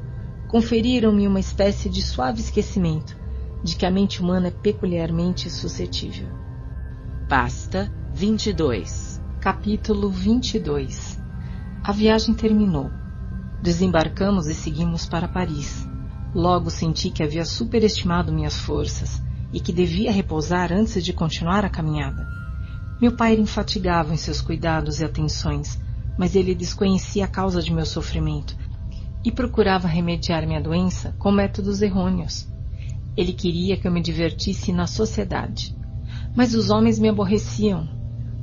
conferiram-me 0.50 1.28
uma 1.28 1.40
espécie 1.40 1.90
de 1.90 2.04
suave 2.04 2.42
esquecimento 2.42 3.25
de 3.66 3.76
que 3.76 3.86
a 3.86 3.90
mente 3.90 4.22
humana 4.22 4.50
é 4.50 4.52
peculiarmente 4.52 5.50
suscetível. 5.50 6.28
Pasta 7.28 7.92
22 8.14 9.20
Capítulo 9.42 10.12
22 10.12 11.20
A 11.84 11.92
viagem 11.92 12.36
terminou. 12.36 12.92
Desembarcamos 13.64 14.46
e 14.46 14.54
seguimos 14.54 15.08
para 15.08 15.28
Paris. 15.28 15.84
Logo 16.32 16.70
senti 16.70 17.10
que 17.10 17.24
havia 17.24 17.44
superestimado 17.44 18.32
minhas 18.32 18.56
forças 18.56 19.20
e 19.52 19.60
que 19.60 19.74
devia 19.74 20.12
repousar 20.12 20.72
antes 20.72 21.04
de 21.04 21.12
continuar 21.12 21.66
a 21.66 21.70
caminhada. 21.70 22.24
Meu 23.02 23.16
pai 23.16 23.32
era 23.32 23.42
infatigável 23.42 24.14
em 24.14 24.18
seus 24.18 24.42
cuidados 24.42 25.00
e 25.00 25.04
atenções, 25.04 25.82
mas 26.20 26.36
ele 26.36 26.54
desconhecia 26.54 27.26
a 27.26 27.28
causa 27.28 27.64
de 27.64 27.74
meu 27.74 27.88
sofrimento 27.88 28.56
e 29.24 29.32
procurava 29.32 29.88
remediar 29.88 30.46
minha 30.46 30.62
doença 30.62 31.16
com 31.18 31.32
métodos 31.32 31.82
errôneos. 31.82 32.54
Ele 33.16 33.34
queria 33.34 33.78
que 33.78 33.88
eu 33.88 33.92
me 33.92 34.02
divertisse 34.02 34.72
na 34.72 34.88
sociedade. 34.88 35.74
Mas 36.36 36.54
os 36.54 36.70
homens 36.70 37.00
me 37.00 37.10
aborreciam. 37.10 37.90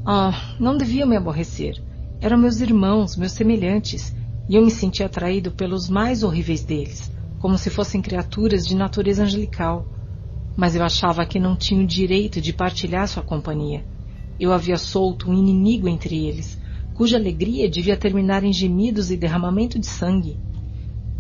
Ah, 0.05 0.55
não 0.59 0.77
deviam 0.77 1.09
me 1.09 1.17
aborrecer. 1.17 1.75
Eram 2.21 2.39
meus 2.39 2.61
irmãos, 2.61 3.17
meus 3.17 3.33
semelhantes, 3.33 4.15
e 4.49 4.57
eu 4.57 4.65
me 4.65 4.71
sentia 4.71 5.07
atraído 5.07 5.51
pelos 5.51 5.89
mais 5.89 6.23
horríveis 6.23 6.65
deles 6.65 7.13
como 7.43 7.59
se 7.59 7.71
fossem 7.71 8.01
criaturas 8.01 8.65
de 8.65 8.77
natureza 8.77 9.25
angelical. 9.25 9.91
Mas 10.57 10.77
eu 10.77 10.85
achava 10.85 11.27
que 11.27 11.41
não 11.41 11.57
tinha 11.57 11.83
o 11.83 11.87
direito 11.87 12.41
de 12.41 12.53
partilhar 12.53 13.09
sua 13.09 13.21
companhia. 13.21 13.85
Eu 14.39 14.53
havia 14.53 14.79
solto 14.79 15.29
um 15.29 15.37
inimigo 15.37 15.89
entre 15.89 16.25
eles, 16.25 16.57
cuja 16.95 17.17
alegria 17.17 17.69
devia 17.69 17.97
terminar 17.97 18.45
em 18.45 18.53
gemidos 18.53 19.11
e 19.11 19.17
derramamento 19.17 19.77
de 19.77 19.89
sangue. 19.89 20.39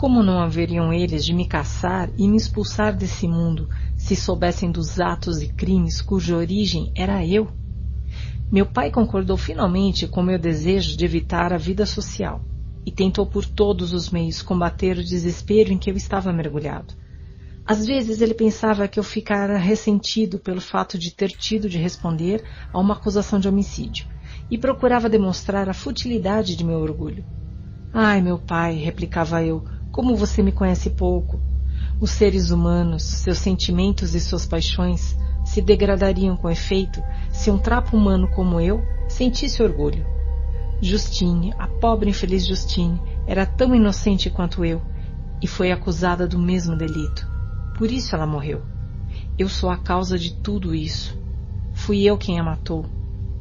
Como 0.02 0.20
não 0.20 0.40
haveriam 0.40 0.92
eles 0.92 1.24
de 1.24 1.32
me 1.32 1.46
caçar 1.46 2.10
e 2.18 2.26
me 2.26 2.36
expulsar 2.36 2.92
desse 2.92 3.28
mundo 3.28 3.68
se 3.96 4.16
soubessem 4.16 4.68
dos 4.68 4.98
atos 4.98 5.40
e 5.40 5.46
crimes 5.46 6.02
cuja 6.02 6.36
origem 6.36 6.90
era 6.96 7.24
eu? 7.24 7.48
Meu 8.50 8.66
pai 8.66 8.90
concordou 8.90 9.36
finalmente 9.36 10.08
com 10.08 10.20
meu 10.20 10.40
desejo 10.40 10.96
de 10.96 11.04
evitar 11.04 11.52
a 11.52 11.56
vida 11.56 11.86
social. 11.86 12.44
e 12.84 12.90
tentou 12.90 13.24
por 13.24 13.46
todos 13.46 13.92
os 13.92 14.10
meios 14.10 14.42
combater 14.42 14.98
o 14.98 15.04
desespero 15.04 15.72
em 15.72 15.78
que 15.78 15.88
eu 15.88 15.94
estava 15.94 16.32
mergulhado. 16.32 16.92
Às 17.64 17.86
vezes 17.86 18.20
ele 18.20 18.34
pensava 18.34 18.88
que 18.88 18.98
eu 18.98 19.04
ficara 19.04 19.56
ressentido 19.56 20.36
pelo 20.40 20.60
fato 20.60 20.98
de 20.98 21.14
ter 21.14 21.28
tido 21.28 21.68
de 21.68 21.78
responder 21.78 22.42
a 22.72 22.80
uma 22.80 22.94
acusação 22.94 23.38
de 23.38 23.46
homicídio 23.46 24.04
e 24.50 24.58
procurava 24.58 25.08
demonstrar 25.08 25.68
a 25.68 25.72
futilidade 25.72 26.56
de 26.56 26.64
meu 26.64 26.80
orgulho. 26.80 27.24
Ai, 27.92 28.20
meu 28.20 28.36
pai, 28.36 28.74
replicava 28.74 29.44
eu, 29.44 29.64
como 29.92 30.16
você 30.16 30.42
me 30.42 30.50
conhece 30.50 30.90
pouco. 30.90 31.38
Os 32.00 32.10
seres 32.10 32.50
humanos, 32.50 33.04
seus 33.04 33.38
sentimentos 33.38 34.14
e 34.14 34.20
suas 34.20 34.46
paixões 34.46 35.16
se 35.44 35.60
degradariam 35.60 36.36
com 36.36 36.50
efeito 36.50 37.02
se 37.30 37.50
um 37.50 37.58
trapo 37.58 37.96
humano 37.96 38.28
como 38.28 38.58
eu 38.58 38.82
sentisse 39.06 39.62
orgulho. 39.62 40.04
Justine, 40.80 41.54
a 41.58 41.68
pobre 41.68 42.10
infeliz 42.10 42.44
Justine, 42.46 43.00
era 43.26 43.46
tão 43.46 43.74
inocente 43.74 44.30
quanto 44.30 44.64
eu 44.64 44.82
e 45.40 45.46
foi 45.46 45.70
acusada 45.70 46.26
do 46.26 46.38
mesmo 46.38 46.76
delito. 46.76 47.30
Por 47.76 47.90
isso 47.90 48.14
ela 48.14 48.26
morreu. 48.26 48.62
Eu 49.38 49.48
sou 49.48 49.70
a 49.70 49.76
causa 49.76 50.18
de 50.18 50.34
tudo 50.34 50.74
isso. 50.74 51.16
Fui 51.72 52.02
eu 52.02 52.16
quem 52.16 52.40
a 52.40 52.42
matou. 52.42 52.86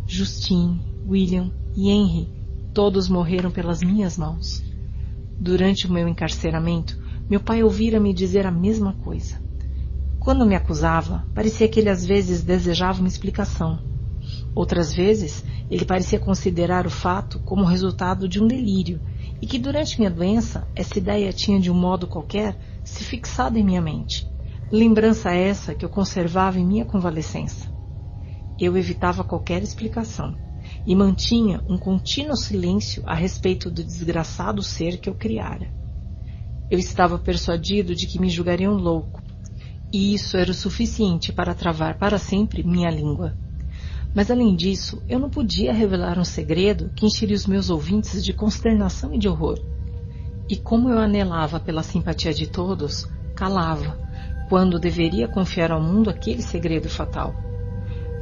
Justine, 0.05 0.81
William 1.07 1.51
e 1.75 1.89
Henry, 1.89 2.29
todos 2.73 3.07
morreram 3.07 3.49
pelas 3.49 3.81
minhas 3.81 4.17
mãos. 4.17 4.70
Durante 5.43 5.87
o 5.87 5.91
meu 5.91 6.07
encarceramento, 6.07 6.95
meu 7.27 7.39
pai 7.39 7.63
ouvira-me 7.63 8.13
dizer 8.13 8.45
a 8.45 8.51
mesma 8.51 8.93
coisa. 8.93 9.39
Quando 10.19 10.45
me 10.45 10.53
acusava, 10.53 11.25
parecia 11.33 11.67
que 11.67 11.79
ele 11.79 11.89
às 11.89 12.05
vezes 12.05 12.43
desejava 12.43 12.99
uma 12.99 13.07
explicação. 13.07 13.79
Outras 14.53 14.93
vezes, 14.93 15.43
ele 15.67 15.83
parecia 15.83 16.19
considerar 16.19 16.85
o 16.85 16.91
fato 16.91 17.39
como 17.39 17.65
resultado 17.65 18.29
de 18.29 18.39
um 18.39 18.45
delírio 18.45 19.01
e 19.41 19.47
que 19.47 19.57
durante 19.57 19.97
minha 19.97 20.11
doença 20.11 20.67
essa 20.75 20.99
ideia 20.99 21.33
tinha 21.33 21.59
de 21.59 21.71
um 21.71 21.75
modo 21.75 22.05
qualquer 22.05 22.55
se 22.83 23.03
fixado 23.03 23.57
em 23.57 23.63
minha 23.63 23.81
mente. 23.81 24.27
Lembrança 24.71 25.31
essa 25.31 25.73
que 25.73 25.83
eu 25.83 25.89
conservava 25.89 26.59
em 26.59 26.67
minha 26.67 26.85
convalescença. 26.85 27.67
Eu 28.59 28.77
evitava 28.77 29.23
qualquer 29.23 29.63
explicação 29.63 30.37
e 30.85 30.95
mantinha 30.95 31.61
um 31.67 31.77
contínuo 31.77 32.35
silêncio 32.35 33.03
a 33.05 33.13
respeito 33.13 33.69
do 33.69 33.83
desgraçado 33.83 34.63
ser 34.63 34.97
que 34.97 35.09
eu 35.09 35.13
criara. 35.13 35.67
Eu 36.69 36.79
estava 36.79 37.17
persuadido 37.19 37.93
de 37.93 38.07
que 38.07 38.19
me 38.19 38.29
julgariam 38.29 38.73
louco, 38.73 39.21
e 39.93 40.13
isso 40.13 40.37
era 40.37 40.51
o 40.51 40.53
suficiente 40.53 41.31
para 41.31 41.53
travar 41.53 41.97
para 41.97 42.17
sempre 42.17 42.63
minha 42.63 42.89
língua. 42.89 43.35
Mas 44.13 44.31
além 44.31 44.55
disso, 44.55 45.01
eu 45.07 45.19
não 45.19 45.29
podia 45.29 45.71
revelar 45.71 46.17
um 46.17 46.23
segredo 46.23 46.91
que 46.95 47.05
encheria 47.05 47.35
os 47.35 47.45
meus 47.45 47.69
ouvintes 47.69 48.23
de 48.23 48.33
consternação 48.33 49.13
e 49.13 49.17
de 49.17 49.27
horror. 49.27 49.57
E 50.49 50.57
como 50.57 50.89
eu 50.89 50.97
anelava 50.97 51.59
pela 51.59 51.83
simpatia 51.83 52.33
de 52.33 52.47
todos, 52.47 53.07
calava, 53.35 53.97
quando 54.49 54.79
deveria 54.79 55.27
confiar 55.27 55.71
ao 55.71 55.81
mundo 55.81 56.09
aquele 56.09 56.41
segredo 56.41 56.89
fatal. 56.89 57.50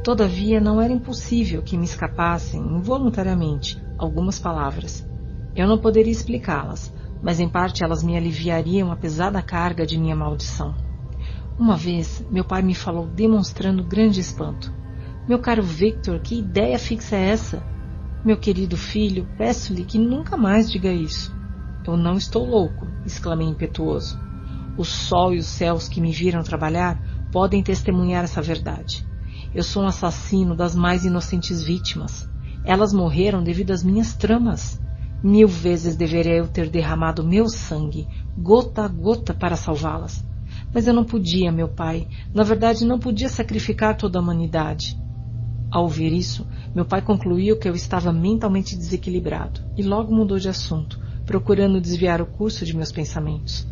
Todavia, 0.03 0.61
não 0.61 0.79
era 0.79 0.93
impossível 0.93 1.61
que 1.61 1.77
me 1.77 1.83
escapassem, 1.83 2.61
involuntariamente, 2.61 3.77
algumas 3.97 4.39
palavras. 4.39 5.05
Eu 5.53 5.67
não 5.67 5.77
poderia 5.77 6.11
explicá-las, 6.11 6.93
mas 7.21 7.39
em 7.39 7.49
parte 7.49 7.83
elas 7.83 8.01
me 8.01 8.15
aliviariam 8.15 8.91
a 8.91 8.95
pesada 8.95 9.41
carga 9.41 9.85
de 9.85 9.97
minha 9.97 10.15
maldição. 10.15 10.73
Uma 11.57 11.75
vez, 11.75 12.25
meu 12.31 12.45
pai 12.45 12.61
me 12.61 12.73
falou 12.73 13.07
demonstrando 13.07 13.83
grande 13.83 14.21
espanto. 14.21 14.73
Meu 15.27 15.39
caro 15.39 15.61
Victor, 15.61 16.19
que 16.19 16.39
ideia 16.39 16.79
fixa 16.79 17.17
é 17.17 17.29
essa? 17.31 17.61
Meu 18.23 18.37
querido 18.37 18.77
filho, 18.77 19.27
peço-lhe 19.37 19.83
que 19.83 19.99
nunca 19.99 20.37
mais 20.37 20.71
diga 20.71 20.93
isso. 20.93 21.35
Eu 21.85 21.97
não 21.97 22.15
estou 22.15 22.45
louco, 22.45 22.87
exclamei 23.05 23.47
impetuoso. 23.47 24.17
O 24.77 24.85
sol 24.85 25.33
e 25.33 25.39
os 25.39 25.47
céus 25.47 25.89
que 25.89 25.99
me 25.99 26.13
viram 26.13 26.41
trabalhar 26.41 27.01
podem 27.31 27.61
testemunhar 27.61 28.23
essa 28.23 28.41
verdade. 28.41 29.08
Eu 29.53 29.63
sou 29.63 29.81
um 29.81 29.87
assassino 29.87 30.55
das 30.55 30.75
mais 30.75 31.05
inocentes 31.05 31.63
vítimas. 31.63 32.29
Elas 32.63 32.93
morreram 32.93 33.43
devido 33.43 33.71
às 33.71 33.83
minhas 33.83 34.13
tramas. 34.13 34.79
Mil 35.23 35.47
vezes 35.47 35.95
deveria 35.95 36.35
eu 36.35 36.47
ter 36.47 36.69
derramado 36.69 37.23
meu 37.23 37.49
sangue, 37.49 38.07
gota 38.37 38.83
a 38.83 38.87
gota, 38.87 39.33
para 39.33 39.55
salvá-las. 39.55 40.23
Mas 40.71 40.87
eu 40.87 40.93
não 40.93 41.03
podia, 41.03 41.51
meu 41.51 41.67
pai. 41.67 42.07
Na 42.31 42.43
verdade, 42.43 42.85
não 42.85 42.99
podia 42.99 43.27
sacrificar 43.27 43.97
toda 43.97 44.19
a 44.19 44.21
humanidade. 44.21 44.95
Ao 45.71 45.83
ouvir 45.83 46.13
isso, 46.13 46.47
meu 46.73 46.85
pai 46.85 47.01
concluiu 47.01 47.57
que 47.57 47.67
eu 47.67 47.73
estava 47.73 48.13
mentalmente 48.13 48.75
desequilibrado 48.75 49.61
e 49.75 49.81
logo 49.81 50.13
mudou 50.13 50.37
de 50.37 50.47
assunto, 50.47 50.99
procurando 51.25 51.81
desviar 51.81 52.21
o 52.21 52.25
curso 52.25 52.65
de 52.65 52.75
meus 52.75 52.91
pensamentos. 52.91 53.67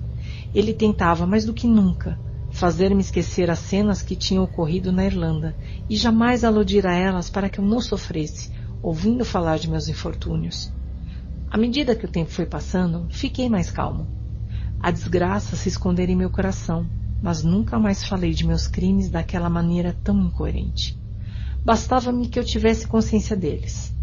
Ele 0.55 0.73
tentava, 0.73 1.27
mais 1.27 1.45
do 1.45 1.53
que 1.53 1.67
nunca, 1.67 2.19
fazer-me 2.57 3.01
esquecer 3.01 3.51
as 3.51 3.59
cenas 3.59 4.01
que 4.01 4.15
tinham 4.15 4.43
ocorrido 4.43 4.91
na 4.91 5.05
Irlanda 5.05 5.55
e 5.87 5.95
jamais 5.95 6.43
aludir 6.43 6.87
a 6.87 6.93
elas 6.93 7.29
para 7.29 7.49
que 7.49 7.59
eu 7.59 7.63
não 7.63 7.79
sofresse, 7.79 8.51
ouvindo 8.81 9.23
falar 9.23 9.59
de 9.59 9.69
meus 9.69 9.87
infortúnios. 9.87 10.73
À 11.51 11.55
medida 11.55 11.95
que 11.95 12.05
o 12.05 12.09
tempo 12.09 12.31
foi 12.31 12.47
passando, 12.47 13.07
fiquei 13.11 13.47
mais 13.47 13.69
calmo. 13.69 14.07
A 14.81 14.89
desgraça 14.89 15.55
se 15.55 15.69
escondera 15.69 16.11
em 16.11 16.15
meu 16.15 16.31
coração, 16.31 16.89
mas 17.21 17.43
nunca 17.43 17.77
mais 17.77 18.03
falei 18.03 18.31
de 18.31 18.43
meus 18.43 18.67
crimes 18.67 19.11
daquela 19.11 19.51
maneira 19.51 19.95
tão 20.03 20.19
incoerente. 20.19 20.97
Bastava-me 21.63 22.27
que 22.27 22.39
eu 22.39 22.43
tivesse 22.43 22.87
consciência 22.87 23.37
deles. 23.37 23.93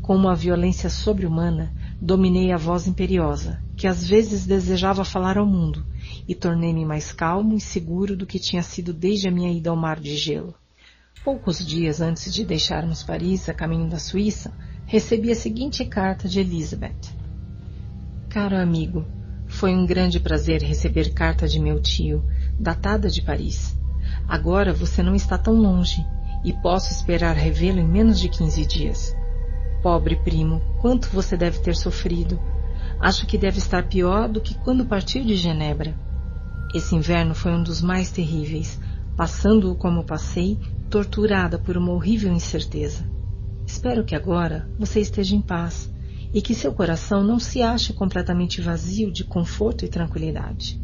Com 0.00 0.14
uma 0.14 0.36
violência 0.36 0.88
sobre-humana, 0.88 1.74
dominei 2.00 2.52
a 2.52 2.56
voz 2.56 2.86
imperiosa, 2.86 3.60
que 3.76 3.88
às 3.88 4.06
vezes 4.06 4.46
desejava 4.46 5.04
falar 5.04 5.38
ao 5.38 5.46
mundo, 5.46 5.84
e 6.26 6.34
tornei-me 6.34 6.84
mais 6.84 7.12
calmo 7.12 7.54
e 7.54 7.60
seguro 7.60 8.16
do 8.16 8.26
que 8.26 8.38
tinha 8.38 8.62
sido 8.62 8.92
desde 8.92 9.28
a 9.28 9.30
minha 9.30 9.52
ida 9.52 9.70
ao 9.70 9.76
mar 9.76 10.00
de 10.00 10.16
gelo. 10.16 10.54
Poucos 11.24 11.64
dias 11.64 12.00
antes 12.00 12.32
de 12.32 12.44
deixarmos 12.44 13.02
Paris 13.02 13.48
a 13.48 13.54
caminho 13.54 13.88
da 13.88 13.98
Suíça, 13.98 14.52
recebi 14.86 15.30
a 15.30 15.34
seguinte 15.34 15.84
carta 15.84 16.28
de 16.28 16.40
Elizabeth. 16.40 17.14
Caro 18.28 18.56
amigo, 18.56 19.06
foi 19.46 19.74
um 19.74 19.86
grande 19.86 20.18
prazer 20.18 20.62
receber 20.62 21.14
carta 21.14 21.46
de 21.46 21.60
meu 21.60 21.80
tio, 21.80 22.24
datada 22.58 23.08
de 23.08 23.22
Paris. 23.22 23.78
Agora 24.26 24.72
você 24.72 25.02
não 25.02 25.14
está 25.14 25.38
tão 25.38 25.54
longe 25.54 26.04
e 26.44 26.52
posso 26.52 26.92
esperar 26.92 27.36
revê-lo 27.36 27.78
em 27.78 27.88
menos 27.88 28.18
de 28.18 28.28
quinze 28.28 28.66
dias. 28.66 29.16
Pobre 29.82 30.16
primo, 30.16 30.60
quanto 30.80 31.08
você 31.08 31.36
deve 31.36 31.58
ter 31.60 31.76
sofrido. 31.76 32.40
Acho 33.00 33.26
que 33.26 33.38
deve 33.38 33.58
estar 33.58 33.86
pior 33.88 34.28
do 34.28 34.40
que 34.40 34.54
quando 34.54 34.86
partiu 34.86 35.24
de 35.24 35.36
Genebra. 35.36 35.94
Esse 36.74 36.96
inverno 36.96 37.36
foi 37.36 37.52
um 37.52 37.62
dos 37.62 37.80
mais 37.80 38.10
terríveis, 38.10 38.80
passando-o 39.16 39.76
como 39.76 40.02
passei, 40.02 40.58
torturada 40.90 41.56
por 41.56 41.76
uma 41.76 41.92
horrível 41.92 42.32
incerteza. 42.32 43.06
Espero 43.64 44.02
que 44.02 44.14
agora 44.14 44.68
você 44.76 44.98
esteja 44.98 45.36
em 45.36 45.40
paz 45.40 45.88
e 46.32 46.42
que 46.42 46.52
seu 46.52 46.72
coração 46.72 47.22
não 47.22 47.38
se 47.38 47.62
ache 47.62 47.92
completamente 47.92 48.60
vazio 48.60 49.12
de 49.12 49.22
conforto 49.22 49.84
e 49.84 49.88
tranquilidade. 49.88 50.76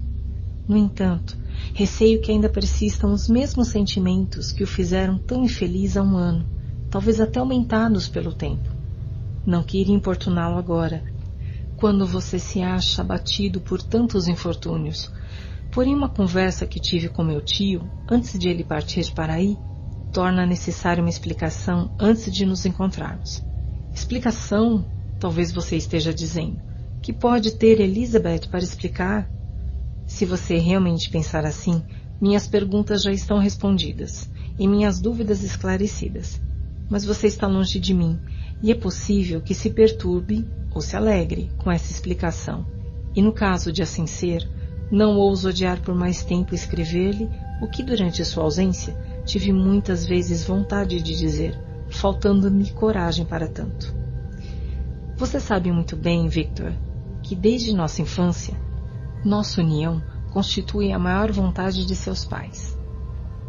No 0.68 0.76
entanto, 0.76 1.36
receio 1.74 2.20
que 2.20 2.30
ainda 2.30 2.48
persistam 2.48 3.12
os 3.12 3.28
mesmos 3.28 3.66
sentimentos 3.66 4.52
que 4.52 4.62
o 4.62 4.68
fizeram 4.68 5.18
tão 5.18 5.42
infeliz 5.42 5.96
há 5.96 6.02
um 6.02 6.16
ano, 6.16 6.46
talvez 6.88 7.20
até 7.20 7.40
aumentados 7.40 8.06
pelo 8.06 8.32
tempo. 8.32 8.70
Não 9.44 9.64
queria 9.64 9.94
importuná-lo 9.94 10.56
agora, 10.56 11.02
quando 11.76 12.06
você 12.06 12.38
se 12.38 12.62
acha 12.62 13.02
abatido 13.02 13.60
por 13.60 13.82
tantos 13.82 14.28
infortúnios. 14.28 15.10
Porém, 15.70 15.94
uma 15.94 16.08
conversa 16.08 16.66
que 16.66 16.80
tive 16.80 17.08
com 17.08 17.22
meu 17.22 17.40
tio, 17.40 17.88
antes 18.10 18.36
de 18.38 18.48
ele 18.48 18.64
partir 18.64 19.12
para 19.12 19.34
aí, 19.34 19.56
torna 20.12 20.44
necessária 20.44 21.00
uma 21.00 21.10
explicação 21.10 21.90
antes 21.98 22.32
de 22.32 22.44
nos 22.44 22.66
encontrarmos. 22.66 23.42
Explicação, 23.94 24.84
talvez 25.20 25.52
você 25.52 25.76
esteja 25.76 26.12
dizendo, 26.12 26.58
que 27.00 27.12
pode 27.12 27.52
ter 27.52 27.80
Elizabeth 27.80 28.48
para 28.50 28.58
explicar? 28.58 29.30
Se 30.06 30.26
você 30.26 30.58
realmente 30.58 31.08
pensar 31.08 31.44
assim, 31.46 31.82
minhas 32.20 32.48
perguntas 32.48 33.02
já 33.02 33.12
estão 33.12 33.38
respondidas 33.38 34.28
e 34.58 34.66
minhas 34.66 35.00
dúvidas 35.00 35.42
esclarecidas. 35.44 36.40
Mas 36.90 37.04
você 37.04 37.28
está 37.28 37.46
longe 37.46 37.78
de 37.78 37.94
mim 37.94 38.18
e 38.60 38.72
é 38.72 38.74
possível 38.74 39.40
que 39.40 39.54
se 39.54 39.70
perturbe 39.70 40.44
ou 40.74 40.80
se 40.80 40.96
alegre 40.96 41.48
com 41.58 41.70
essa 41.70 41.92
explicação. 41.92 42.66
E 43.14 43.22
no 43.22 43.32
caso 43.32 43.72
de 43.72 43.82
assim 43.82 44.06
ser, 44.06 44.48
não 44.90 45.16
ouso 45.16 45.50
odiar 45.50 45.80
por 45.80 45.94
mais 45.94 46.24
tempo 46.24 46.54
escrever-lhe 46.54 47.30
o 47.60 47.68
que 47.68 47.82
durante 47.82 48.24
sua 48.24 48.44
ausência 48.44 48.96
tive 49.24 49.52
muitas 49.52 50.04
vezes 50.04 50.44
vontade 50.44 51.00
de 51.00 51.14
dizer, 51.16 51.56
faltando-me 51.88 52.70
coragem 52.72 53.24
para 53.24 53.46
tanto. 53.46 53.94
Você 55.16 55.38
sabe 55.38 55.70
muito 55.70 55.96
bem, 55.96 56.28
Victor, 56.28 56.72
que 57.22 57.36
desde 57.36 57.74
nossa 57.74 58.02
infância, 58.02 58.58
nossa 59.24 59.60
união 59.60 60.02
constitui 60.32 60.92
a 60.92 60.98
maior 60.98 61.30
vontade 61.30 61.84
de 61.84 61.94
seus 61.94 62.24
pais. 62.24 62.76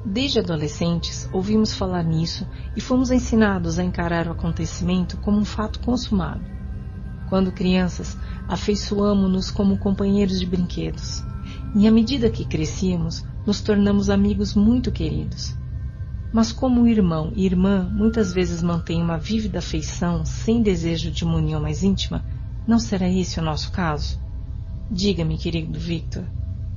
Desde 0.03 0.39
adolescentes, 0.39 1.29
ouvimos 1.31 1.73
falar 1.73 2.03
nisso 2.03 2.47
e 2.75 2.81
fomos 2.81 3.11
ensinados 3.11 3.79
a 3.79 3.83
encarar 3.83 4.27
o 4.27 4.31
acontecimento 4.31 5.17
como 5.17 5.37
um 5.37 5.45
fato 5.45 5.79
consumado. 5.79 6.43
Quando 7.29 7.51
crianças, 7.51 8.17
afeiçoamo-nos 8.47 9.49
como 9.49 9.77
companheiros 9.77 10.39
de 10.39 10.45
brinquedos. 10.45 11.23
E 11.73 11.87
à 11.87 11.91
medida 11.91 12.29
que 12.29 12.45
crescíamos, 12.45 13.23
nos 13.45 13.61
tornamos 13.61 14.09
amigos 14.09 14.53
muito 14.53 14.91
queridos. 14.91 15.55
Mas 16.31 16.51
como 16.51 16.87
irmão 16.87 17.31
e 17.35 17.45
irmã 17.45 17.89
muitas 17.91 18.33
vezes 18.33 18.61
mantêm 18.61 19.01
uma 19.01 19.17
vívida 19.17 19.59
afeição 19.59 20.23
sem 20.25 20.61
desejo 20.61 21.11
de 21.11 21.23
uma 21.23 21.35
união 21.35 21.61
mais 21.61 21.83
íntima, 21.83 22.23
não 22.67 22.79
será 22.79 23.09
esse 23.09 23.39
o 23.39 23.43
nosso 23.43 23.71
caso? 23.71 24.19
Diga-me, 24.89 25.37
querido 25.37 25.79
Victor. 25.79 26.25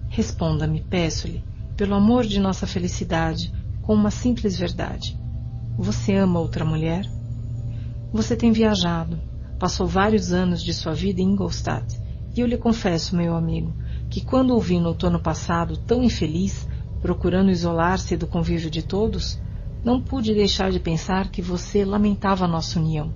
Responda-me, 0.09 0.81
peço-lhe, 0.81 1.44
pelo 1.77 1.94
amor 1.94 2.25
de 2.25 2.39
nossa 2.39 2.67
felicidade, 2.67 3.53
com 3.83 3.94
uma 3.94 4.10
simples 4.10 4.57
verdade. 4.57 5.19
Você 5.77 6.15
ama 6.15 6.39
outra 6.39 6.65
mulher? 6.65 7.05
Você 8.12 8.37
tem 8.37 8.53
viajado, 8.53 9.21
passou 9.59 9.87
vários 9.87 10.33
anos 10.33 10.62
de 10.62 10.73
sua 10.73 10.94
vida 10.94 11.21
em 11.21 11.33
Ingolstadt, 11.33 12.01
e 12.35 12.41
eu 12.41 12.47
lhe 12.47 12.57
confesso, 12.57 13.17
meu 13.17 13.35
amigo, 13.35 13.75
que 14.15 14.21
quando 14.21 14.55
ouvi 14.55 14.79
no 14.79 14.91
outono 14.91 15.19
passado 15.19 15.77
tão 15.77 16.01
infeliz, 16.01 16.69
procurando 17.03 17.51
isolar-se 17.51 18.17
do 18.17 18.29
convívio 18.29 18.71
de 18.71 18.81
todos, 18.81 19.41
não 19.83 20.01
pude 20.01 20.33
deixar 20.33 20.71
de 20.71 20.79
pensar 20.79 21.33
que 21.33 21.43
você 21.43 21.85
lamentava 21.85 22.45
a 22.45 22.49
nossa 22.49 22.79
união 22.79 23.13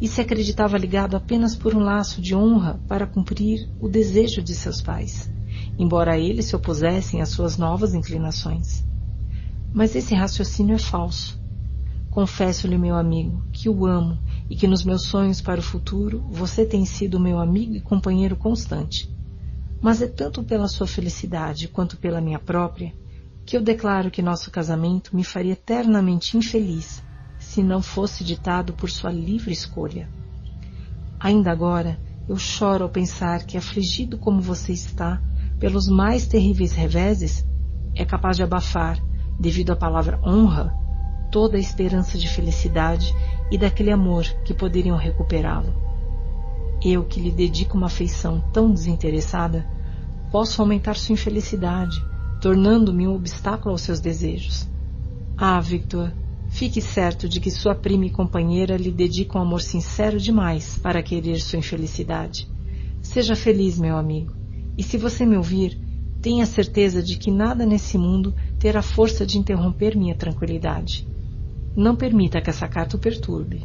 e 0.00 0.06
se 0.06 0.20
acreditava 0.20 0.78
ligado 0.78 1.16
apenas 1.16 1.56
por 1.56 1.74
um 1.74 1.80
laço 1.80 2.22
de 2.22 2.32
honra 2.32 2.80
para 2.86 3.08
cumprir 3.08 3.68
o 3.80 3.88
desejo 3.88 4.40
de 4.40 4.54
seus 4.54 4.80
pais, 4.80 5.28
embora 5.76 6.16
eles 6.16 6.44
se 6.44 6.54
opusessem 6.54 7.20
às 7.20 7.30
suas 7.30 7.58
novas 7.58 7.92
inclinações. 7.92 8.84
Mas 9.74 9.96
esse 9.96 10.14
raciocínio 10.14 10.76
é 10.76 10.78
falso. 10.78 11.40
Confesso-lhe, 12.08 12.78
meu 12.78 12.94
amigo, 12.94 13.42
que 13.52 13.68
o 13.68 13.84
amo 13.84 14.16
e 14.48 14.54
que 14.54 14.68
nos 14.68 14.84
meus 14.84 15.06
sonhos 15.06 15.40
para 15.40 15.58
o 15.58 15.64
futuro 15.64 16.24
você 16.30 16.64
tem 16.64 16.84
sido 16.84 17.18
meu 17.18 17.40
amigo 17.40 17.74
e 17.74 17.80
companheiro 17.80 18.36
constante. 18.36 19.18
Mas 19.80 20.02
é 20.02 20.06
tanto 20.06 20.42
pela 20.42 20.68
sua 20.68 20.86
felicidade 20.86 21.68
quanto 21.68 21.96
pela 21.96 22.20
minha 22.20 22.38
própria 22.38 22.94
que 23.46 23.56
eu 23.56 23.62
declaro 23.62 24.10
que 24.10 24.22
nosso 24.22 24.50
casamento 24.50 25.16
me 25.16 25.24
faria 25.24 25.54
eternamente 25.54 26.36
infeliz 26.36 27.02
se 27.38 27.62
não 27.62 27.82
fosse 27.82 28.22
ditado 28.22 28.74
por 28.74 28.90
sua 28.90 29.10
livre 29.10 29.52
escolha. 29.52 30.08
Ainda 31.18 31.50
agora 31.50 31.98
eu 32.28 32.36
choro 32.36 32.84
ao 32.84 32.90
pensar 32.90 33.44
que, 33.44 33.56
afligido 33.56 34.16
como 34.18 34.40
você 34.40 34.72
está, 34.72 35.20
pelos 35.58 35.88
mais 35.88 36.26
terríveis 36.26 36.72
reveses, 36.72 37.44
é 37.94 38.04
capaz 38.04 38.36
de 38.36 38.42
abafar, 38.44 39.02
devido 39.38 39.72
à 39.72 39.76
palavra 39.76 40.20
honra, 40.24 40.72
toda 41.32 41.56
a 41.56 41.60
esperança 41.60 42.16
de 42.16 42.28
felicidade 42.28 43.12
e 43.50 43.58
daquele 43.58 43.90
amor 43.90 44.24
que 44.44 44.54
poderiam 44.54 44.96
recuperá-lo. 44.96 45.74
Eu, 46.82 47.04
que 47.04 47.20
lhe 47.20 47.30
dedico 47.30 47.76
uma 47.76 47.88
afeição 47.88 48.42
tão 48.52 48.72
desinteressada, 48.72 49.66
posso 50.32 50.62
aumentar 50.62 50.96
sua 50.96 51.12
infelicidade, 51.12 52.02
tornando-me 52.40 53.06
um 53.06 53.14
obstáculo 53.14 53.72
aos 53.72 53.82
seus 53.82 54.00
desejos. 54.00 54.66
Ah, 55.36 55.60
Victor, 55.60 56.12
fique 56.48 56.80
certo 56.80 57.28
de 57.28 57.38
que 57.38 57.50
sua 57.50 57.74
prima 57.74 58.06
e 58.06 58.10
companheira 58.10 58.76
lhe 58.76 58.90
dedica 58.90 59.38
um 59.38 59.42
amor 59.42 59.60
sincero 59.60 60.18
demais 60.18 60.78
para 60.78 61.02
querer 61.02 61.38
sua 61.40 61.58
infelicidade. 61.58 62.48
Seja 63.02 63.36
feliz, 63.36 63.78
meu 63.78 63.96
amigo, 63.96 64.32
e 64.76 64.82
se 64.82 64.96
você 64.96 65.26
me 65.26 65.36
ouvir, 65.36 65.78
tenha 66.22 66.46
certeza 66.46 67.02
de 67.02 67.16
que 67.16 67.30
nada 67.30 67.66
nesse 67.66 67.98
mundo 67.98 68.34
terá 68.58 68.82
força 68.82 69.26
de 69.26 69.38
interromper 69.38 69.96
minha 69.96 70.14
tranquilidade. 70.14 71.06
Não 71.76 71.96
permita 71.96 72.40
que 72.40 72.50
essa 72.50 72.68
carta 72.68 72.96
o 72.96 73.00
perturbe. 73.00 73.64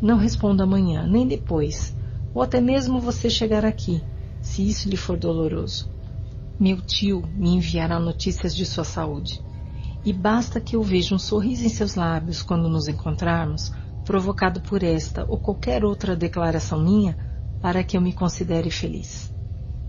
Não 0.00 0.16
responda 0.16 0.62
amanhã, 0.62 1.06
nem 1.06 1.26
depois, 1.26 1.96
ou 2.34 2.42
até 2.42 2.60
mesmo 2.60 3.00
você 3.00 3.28
chegar 3.28 3.64
aqui, 3.64 4.02
se 4.40 4.66
isso 4.66 4.88
lhe 4.88 4.96
for 4.96 5.16
doloroso. 5.16 5.88
Meu 6.58 6.80
tio 6.80 7.22
me 7.36 7.50
enviará 7.50 8.00
notícias 8.00 8.54
de 8.54 8.66
sua 8.66 8.84
saúde. 8.84 9.40
E 10.04 10.12
basta 10.12 10.60
que 10.60 10.74
eu 10.74 10.82
veja 10.82 11.14
um 11.14 11.18
sorriso 11.18 11.64
em 11.64 11.68
seus 11.68 11.94
lábios 11.94 12.42
quando 12.42 12.68
nos 12.68 12.88
encontrarmos, 12.88 13.70
provocado 14.04 14.60
por 14.60 14.82
esta 14.82 15.24
ou 15.28 15.38
qualquer 15.38 15.84
outra 15.84 16.16
declaração 16.16 16.82
minha, 16.82 17.16
para 17.60 17.84
que 17.84 17.96
eu 17.96 18.00
me 18.00 18.12
considere 18.12 18.70
feliz. 18.70 19.30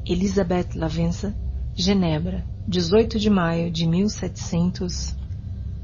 Elizabeth 0.06 0.70
Lavenza, 0.76 1.36
Genebra, 1.76 2.46
18 2.68 3.20
de 3.20 3.30
maio 3.30 3.72
de 3.72 3.88
1700. 3.88 5.16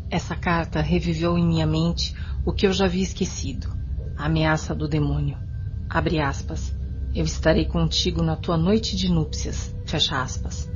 Essa 0.09 0.35
carta 0.35 0.81
reviveu 0.81 1.37
em 1.37 1.45
minha 1.47 1.65
mente 1.65 2.13
o 2.45 2.51
que 2.51 2.67
eu 2.67 2.73
já 2.73 2.85
havia 2.85 3.03
esquecido. 3.03 3.67
A 4.17 4.25
ameaça 4.25 4.75
do 4.75 4.87
demônio. 4.87 5.44
Abre 5.89 6.19
aspas. 6.19 6.75
Eu 7.13 7.23
estarei 7.23 7.65
contigo 7.65 8.21
na 8.21 8.35
tua 8.35 8.57
noite 8.57 8.95
de 8.95 9.09
núpcias. 9.09 9.73
Fecha 9.85 10.21
aspas. 10.21 10.69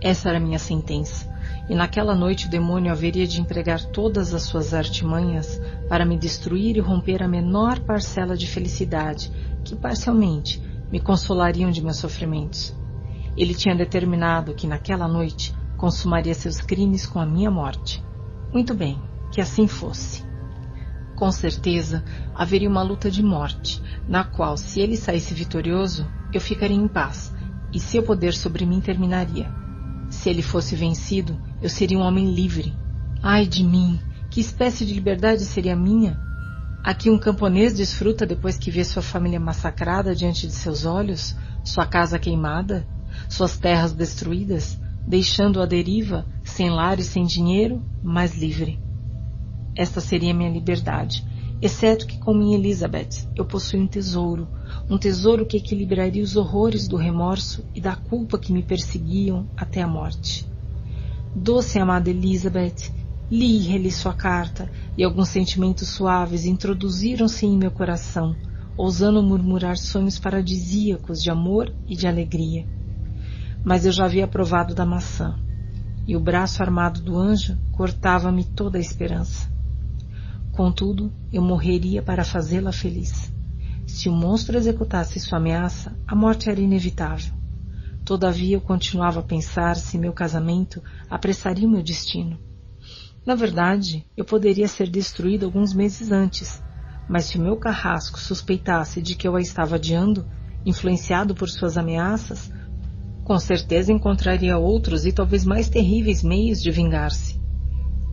Essa 0.00 0.30
era 0.30 0.40
minha 0.40 0.58
sentença, 0.58 1.28
e 1.68 1.74
naquela 1.74 2.14
noite 2.14 2.46
o 2.46 2.50
demônio 2.50 2.90
haveria 2.90 3.26
de 3.26 3.40
empregar 3.40 3.84
todas 3.84 4.34
as 4.34 4.42
suas 4.42 4.74
artimanhas 4.74 5.60
para 5.88 6.04
me 6.04 6.18
destruir 6.18 6.76
e 6.76 6.80
romper 6.80 7.22
a 7.22 7.28
menor 7.28 7.78
parcela 7.80 8.36
de 8.36 8.48
felicidade 8.48 9.30
que, 9.64 9.76
parcialmente, 9.76 10.60
me 10.90 10.98
consolariam 10.98 11.70
de 11.70 11.82
meus 11.82 11.98
sofrimentos. 11.98 12.74
Ele 13.36 13.54
tinha 13.54 13.76
determinado 13.76 14.54
que 14.54 14.66
naquela 14.66 15.06
noite 15.06 15.54
consumaria 15.76 16.34
seus 16.34 16.60
crimes 16.60 17.06
com 17.06 17.20
a 17.20 17.26
minha 17.26 17.50
morte. 17.50 18.04
Muito 18.52 18.74
bem, 18.74 19.00
que 19.30 19.40
assim 19.40 19.66
fosse. 19.66 20.31
Com 21.14 21.30
certeza 21.30 22.04
haveria 22.34 22.68
uma 22.68 22.82
luta 22.82 23.10
de 23.10 23.22
morte, 23.22 23.82
na 24.08 24.24
qual, 24.24 24.56
se 24.56 24.80
ele 24.80 24.96
saísse 24.96 25.34
vitorioso, 25.34 26.08
eu 26.32 26.40
ficaria 26.40 26.76
em 26.76 26.88
paz, 26.88 27.32
e 27.72 27.78
seu 27.78 28.02
poder 28.02 28.34
sobre 28.34 28.66
mim 28.66 28.80
terminaria. 28.80 29.50
Se 30.10 30.28
ele 30.28 30.42
fosse 30.42 30.76
vencido, 30.76 31.40
eu 31.60 31.68
seria 31.68 31.98
um 31.98 32.02
homem 32.02 32.34
livre. 32.34 32.74
Ai 33.22 33.46
de 33.46 33.62
mim! 33.62 34.00
Que 34.30 34.40
espécie 34.40 34.86
de 34.86 34.94
liberdade 34.94 35.44
seria 35.44 35.76
minha? 35.76 36.18
Aqui 36.82 37.10
um 37.10 37.18
camponês 37.18 37.74
desfruta 37.74 38.26
depois 38.26 38.58
que 38.58 38.70
vê 38.70 38.82
sua 38.82 39.02
família 39.02 39.38
massacrada 39.38 40.14
diante 40.14 40.46
de 40.46 40.52
seus 40.52 40.84
olhos, 40.84 41.36
sua 41.62 41.86
casa 41.86 42.18
queimada, 42.18 42.86
suas 43.28 43.56
terras 43.58 43.92
destruídas, 43.92 44.80
deixando-o 45.06 45.66
deriva, 45.66 46.26
sem 46.42 46.70
lar 46.70 46.98
e 46.98 47.04
sem 47.04 47.24
dinheiro, 47.24 47.82
mas 48.02 48.36
livre. 48.36 48.80
Esta 49.74 50.00
seria 50.00 50.34
minha 50.34 50.50
liberdade, 50.50 51.24
exceto 51.60 52.06
que 52.06 52.18
com 52.18 52.34
minha 52.34 52.58
Elizabeth 52.58 53.28
eu 53.34 53.44
possuo 53.44 53.80
um 53.80 53.86
tesouro, 53.86 54.46
um 54.90 54.98
tesouro 54.98 55.46
que 55.46 55.56
equilibraria 55.56 56.22
os 56.22 56.36
horrores 56.36 56.86
do 56.86 56.96
remorso 56.96 57.64
e 57.74 57.80
da 57.80 57.96
culpa 57.96 58.38
que 58.38 58.52
me 58.52 58.62
perseguiam 58.62 59.48
até 59.56 59.80
a 59.80 59.86
morte. 59.86 60.46
Doce 61.34 61.78
e 61.78 61.80
amada 61.80 62.10
Elizabeth, 62.10 62.92
li 63.30 63.56
e 63.56 63.62
reli 63.62 63.90
sua 63.90 64.12
carta, 64.12 64.70
e 64.96 65.02
alguns 65.02 65.28
sentimentos 65.28 65.88
suaves 65.88 66.44
introduziram-se 66.44 67.46
em 67.46 67.56
meu 67.56 67.70
coração, 67.70 68.36
ousando 68.76 69.22
murmurar 69.22 69.78
sonhos 69.78 70.18
paradisíacos 70.18 71.22
de 71.22 71.30
amor 71.30 71.74
e 71.88 71.96
de 71.96 72.06
alegria. 72.06 72.66
Mas 73.64 73.86
eu 73.86 73.92
já 73.92 74.04
havia 74.04 74.28
provado 74.28 74.74
da 74.74 74.84
maçã, 74.84 75.38
e 76.06 76.14
o 76.14 76.20
braço 76.20 76.62
armado 76.62 77.00
do 77.00 77.16
anjo 77.16 77.56
cortava-me 77.72 78.44
toda 78.44 78.76
a 78.76 78.80
esperança. 78.80 79.51
Contudo, 80.52 81.10
eu 81.32 81.40
morreria 81.40 82.02
para 82.02 82.26
fazê-la 82.26 82.72
feliz. 82.72 83.32
Se 83.86 84.06
o 84.10 84.12
monstro 84.12 84.58
executasse 84.58 85.18
sua 85.18 85.38
ameaça, 85.38 85.96
a 86.06 86.14
morte 86.14 86.50
era 86.50 86.60
inevitável. 86.60 87.32
Todavia 88.04 88.56
eu 88.56 88.60
continuava 88.60 89.20
a 89.20 89.22
pensar 89.22 89.76
se 89.76 89.96
meu 89.96 90.12
casamento 90.12 90.82
apressaria 91.08 91.66
o 91.66 91.70
meu 91.70 91.82
destino. 91.82 92.38
Na 93.24 93.34
verdade, 93.34 94.04
eu 94.14 94.26
poderia 94.26 94.68
ser 94.68 94.90
destruído 94.90 95.46
alguns 95.46 95.72
meses 95.72 96.12
antes, 96.12 96.62
mas 97.08 97.24
se 97.24 97.38
o 97.38 97.42
meu 97.42 97.56
carrasco 97.56 98.20
suspeitasse 98.20 99.00
de 99.00 99.14
que 99.14 99.26
eu 99.26 99.34
a 99.34 99.40
estava 99.40 99.76
adiando, 99.76 100.28
influenciado 100.66 101.34
por 101.34 101.48
suas 101.48 101.78
ameaças, 101.78 102.50
com 103.24 103.38
certeza 103.38 103.90
encontraria 103.90 104.58
outros 104.58 105.06
e 105.06 105.12
talvez 105.12 105.46
mais 105.46 105.70
terríveis 105.70 106.22
meios 106.22 106.60
de 106.60 106.70
vingar-se. 106.70 107.41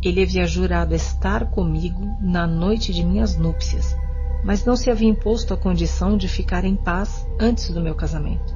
Ele 0.01 0.23
havia 0.23 0.47
jurado 0.47 0.95
estar 0.95 1.47
comigo 1.47 2.15
na 2.21 2.47
noite 2.47 2.93
de 2.93 3.03
minhas 3.03 3.37
núpcias, 3.37 3.97
mas 4.45 4.63
não 4.63 4.77
se 4.77 4.89
havia 4.89 5.09
imposto 5.09 5.53
a 5.53 5.57
condição 5.57 6.15
de 6.15 6.29
ficar 6.29 6.63
em 6.63 6.75
paz 6.75 7.27
antes 7.37 7.69
do 7.69 7.81
meu 7.81 7.93
casamento, 7.93 8.55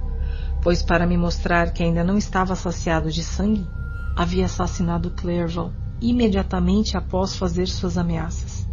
pois 0.61 0.81
para 0.81 1.05
me 1.05 1.17
mostrar 1.17 1.71
que 1.73 1.83
ainda 1.83 2.01
não 2.01 2.17
estava 2.17 2.55
saciado 2.55 3.11
de 3.11 3.21
sangue, 3.21 3.67
havia 4.15 4.45
assassinado 4.45 5.11
Clerval 5.11 5.73
imediatamente 5.99 6.95
após 6.95 7.35
fazer 7.35 7.67
suas 7.67 7.97
ameaças. 7.97 8.65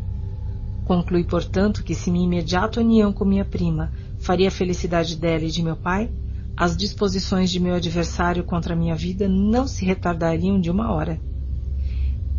Conclui, 0.85 1.25
portanto, 1.25 1.83
que 1.83 1.95
se 1.95 2.11
minha 2.11 2.27
imediata 2.27 2.81
união 2.81 3.13
com 3.13 3.25
minha 3.25 3.45
prima 3.45 3.91
faria 4.21 4.49
a 4.49 4.53
felicidade 4.53 5.17
dela 5.17 5.45
e 5.45 5.51
de 5.51 5.63
meu 5.63 5.77
pai, 5.77 6.11
as 6.57 6.77
disposições 6.77 7.51
de 7.51 7.59
meu 7.59 7.75
adversário 7.75 8.45
contra 8.45 8.77
minha 8.77 8.95
vida 8.95 9.29
não 9.29 9.67
se 9.67 9.85
retardariam 9.85 10.61
de 10.61 10.71
uma 10.71 10.93
hora. 10.93 11.21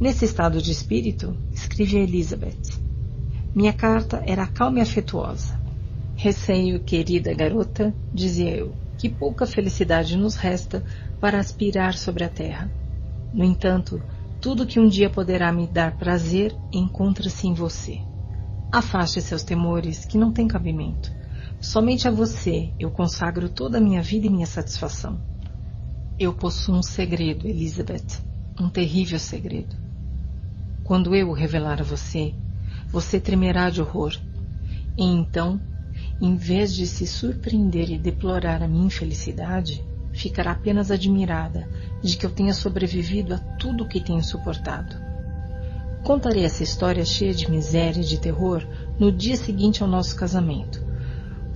Nesse 0.02 0.26
estado 0.26 0.60
de 0.60 0.72
espírito, 0.72 1.38
escrevi 1.54 1.98
a 1.98 2.02
Elizabeth. 2.02 2.80
Minha 3.54 3.72
carta 3.72 4.24
era 4.26 4.48
calma 4.48 4.80
e 4.80 4.82
afetuosa. 4.82 5.62
Receio, 6.16 6.80
querida 6.80 7.32
garota, 7.36 7.94
dizia 8.12 8.50
eu, 8.50 8.74
que 8.98 9.08
pouca 9.08 9.46
felicidade 9.46 10.18
nos 10.18 10.38
resta 10.38 10.84
para 11.20 11.40
aspirar 11.40 11.94
sobre 11.94 12.24
a 12.24 12.30
terra. 12.30 12.72
No 13.32 13.44
entanto, 13.44 14.02
tudo 14.42 14.66
que 14.66 14.80
um 14.80 14.88
dia 14.88 15.08
poderá 15.08 15.54
me 15.54 15.68
dar 15.68 15.96
prazer 16.00 16.52
encontra-se 16.74 17.46
em 17.46 17.54
você. 17.54 18.00
Afaste 18.72 19.22
seus 19.22 19.44
temores, 19.44 20.04
que 20.04 20.18
não 20.18 20.32
têm 20.32 20.48
cabimento. 20.48 21.12
Somente 21.62 22.08
a 22.08 22.12
você 22.12 22.72
eu 22.80 22.90
consagro 22.90 23.48
toda 23.48 23.78
a 23.78 23.82
minha 23.82 24.02
vida 24.02 24.26
e 24.26 24.32
minha 24.32 24.48
satisfação. 24.48 25.22
Eu 26.18 26.34
possuo 26.34 26.74
um 26.74 26.82
segredo, 26.82 27.48
Elizabeth, 27.48 28.20
um 28.60 28.68
terrível 28.68 29.20
segredo. 29.20 29.91
Quando 30.92 31.16
eu 31.16 31.30
o 31.30 31.34
revelar 31.34 31.80
a 31.80 31.86
você, 31.86 32.36
você 32.92 33.18
tremerá 33.18 33.70
de 33.70 33.80
horror. 33.80 34.14
E 34.98 35.06
então 35.06 35.58
em 36.20 36.36
vez 36.36 36.76
de 36.76 36.86
se 36.86 37.08
surpreender 37.08 37.90
e 37.90 37.98
deplorar 37.98 38.62
a 38.62 38.68
minha 38.68 38.88
infelicidade, 38.88 39.82
ficará 40.12 40.52
apenas 40.52 40.92
admirada 40.92 41.66
de 42.04 42.18
que 42.18 42.26
eu 42.26 42.30
tenha 42.30 42.54
sobrevivido 42.54 43.34
a 43.34 43.38
tudo 43.38 43.86
o 43.86 43.88
que 43.88 44.02
tenho 44.02 44.22
suportado. 44.22 44.94
Contarei 46.04 46.44
essa 46.44 46.62
história 46.62 47.06
cheia 47.06 47.34
de 47.34 47.50
miséria 47.50 48.02
e 48.02 48.06
de 48.06 48.18
terror 48.18 48.62
no 49.00 49.14
dia 49.14 49.38
seguinte 49.38 49.82
ao 49.82 49.88
nosso 49.88 50.14
casamento, 50.14 50.84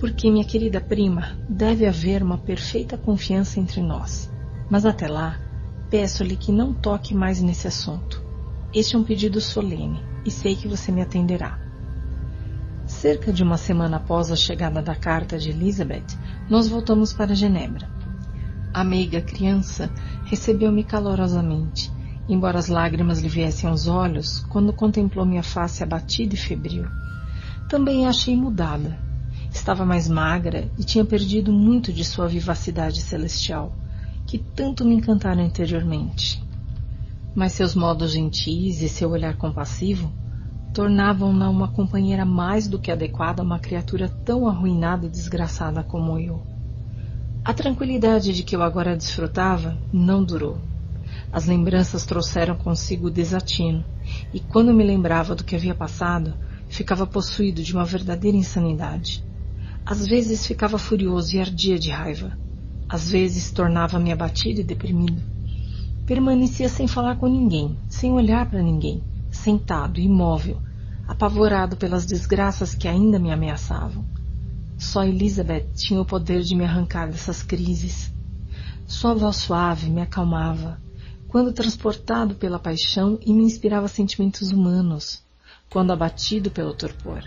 porque, 0.00 0.30
minha 0.30 0.46
querida 0.46 0.80
prima, 0.80 1.36
deve 1.46 1.84
haver 1.84 2.22
uma 2.22 2.38
perfeita 2.38 2.96
confiança 2.96 3.60
entre 3.60 3.82
nós. 3.82 4.30
Mas 4.70 4.86
até 4.86 5.06
lá, 5.06 5.38
peço-lhe 5.90 6.38
que 6.38 6.50
não 6.50 6.72
toque 6.72 7.14
mais 7.14 7.38
nesse 7.42 7.68
assunto. 7.68 8.24
Este 8.74 8.96
é 8.96 8.98
um 8.98 9.04
pedido 9.04 9.40
solene 9.40 10.04
e 10.24 10.30
sei 10.30 10.56
que 10.56 10.68
você 10.68 10.90
me 10.90 11.00
atenderá. 11.00 11.58
Cerca 12.86 13.32
de 13.32 13.42
uma 13.42 13.56
semana 13.56 13.96
após 13.96 14.30
a 14.30 14.36
chegada 14.36 14.82
da 14.82 14.94
carta 14.94 15.38
de 15.38 15.50
Elizabeth, 15.50 16.06
nós 16.48 16.68
voltamos 16.68 17.12
para 17.12 17.34
Genebra. 17.34 17.88
A 18.72 18.84
meiga 18.84 19.20
criança 19.20 19.90
recebeu-me 20.24 20.84
calorosamente, 20.84 21.90
embora 22.28 22.58
as 22.58 22.68
lágrimas 22.68 23.20
lhe 23.20 23.28
viessem 23.28 23.68
aos 23.68 23.86
olhos 23.86 24.40
quando 24.50 24.72
contemplou 24.72 25.24
minha 25.24 25.42
face 25.42 25.82
abatida 25.82 26.34
e 26.34 26.38
febril. 26.38 26.86
Também 27.68 28.06
a 28.06 28.10
achei 28.10 28.36
mudada. 28.36 28.98
Estava 29.50 29.84
mais 29.86 30.08
magra 30.08 30.70
e 30.78 30.84
tinha 30.84 31.04
perdido 31.04 31.52
muito 31.52 31.92
de 31.92 32.04
sua 32.04 32.28
vivacidade 32.28 33.00
celestial, 33.00 33.74
que 34.26 34.38
tanto 34.38 34.84
me 34.84 34.94
encantaram 34.94 35.42
anteriormente. 35.42 36.45
Mas 37.36 37.52
seus 37.52 37.74
modos 37.74 38.12
gentis 38.12 38.80
e 38.80 38.88
seu 38.88 39.10
olhar 39.10 39.34
compassivo 39.34 40.10
tornavam-na 40.72 41.50
uma 41.50 41.68
companheira 41.68 42.24
mais 42.24 42.66
do 42.66 42.78
que 42.78 42.90
adequada 42.90 43.42
a 43.42 43.44
uma 43.44 43.58
criatura 43.58 44.08
tão 44.24 44.48
arruinada 44.48 45.04
e 45.04 45.10
desgraçada 45.10 45.82
como 45.82 46.18
eu. 46.18 46.42
A 47.44 47.52
tranquilidade 47.52 48.32
de 48.32 48.42
que 48.42 48.56
eu 48.56 48.62
agora 48.62 48.96
desfrutava 48.96 49.78
não 49.92 50.24
durou. 50.24 50.58
As 51.30 51.44
lembranças 51.44 52.06
trouxeram 52.06 52.56
consigo 52.56 53.08
o 53.08 53.10
desatino, 53.10 53.84
e 54.32 54.40
quando 54.40 54.72
me 54.72 54.82
lembrava 54.82 55.34
do 55.34 55.44
que 55.44 55.54
havia 55.54 55.74
passado, 55.74 56.34
ficava 56.70 57.06
possuído 57.06 57.62
de 57.62 57.74
uma 57.74 57.84
verdadeira 57.84 58.38
insanidade. 58.38 59.22
Às 59.84 60.06
vezes 60.06 60.46
ficava 60.46 60.78
furioso 60.78 61.36
e 61.36 61.38
ardia 61.38 61.78
de 61.78 61.90
raiva. 61.90 62.34
Às 62.88 63.10
vezes 63.10 63.50
tornava-me 63.50 64.10
abatido 64.10 64.62
e 64.62 64.64
deprimido. 64.64 65.35
Permanecia 66.06 66.68
sem 66.68 66.86
falar 66.86 67.16
com 67.16 67.26
ninguém, 67.26 67.76
sem 67.88 68.12
olhar 68.12 68.48
para 68.48 68.62
ninguém, 68.62 69.02
sentado, 69.28 69.98
imóvel, 69.98 70.62
apavorado 71.08 71.76
pelas 71.76 72.06
desgraças 72.06 72.76
que 72.76 72.86
ainda 72.86 73.18
me 73.18 73.32
ameaçavam. 73.32 74.04
Só 74.78 75.02
Elizabeth 75.02 75.66
tinha 75.74 76.00
o 76.00 76.04
poder 76.04 76.42
de 76.42 76.54
me 76.54 76.64
arrancar 76.64 77.10
dessas 77.10 77.42
crises. 77.42 78.12
Sua 78.86 79.14
voz 79.14 79.34
suave 79.34 79.90
me 79.90 80.00
acalmava, 80.00 80.80
quando 81.26 81.52
transportado 81.52 82.36
pela 82.36 82.60
paixão 82.60 83.18
e 83.26 83.34
me 83.34 83.42
inspirava 83.42 83.88
sentimentos 83.88 84.52
humanos, 84.52 85.24
quando 85.68 85.92
abatido 85.92 86.52
pelo 86.52 86.72
torpor. 86.72 87.24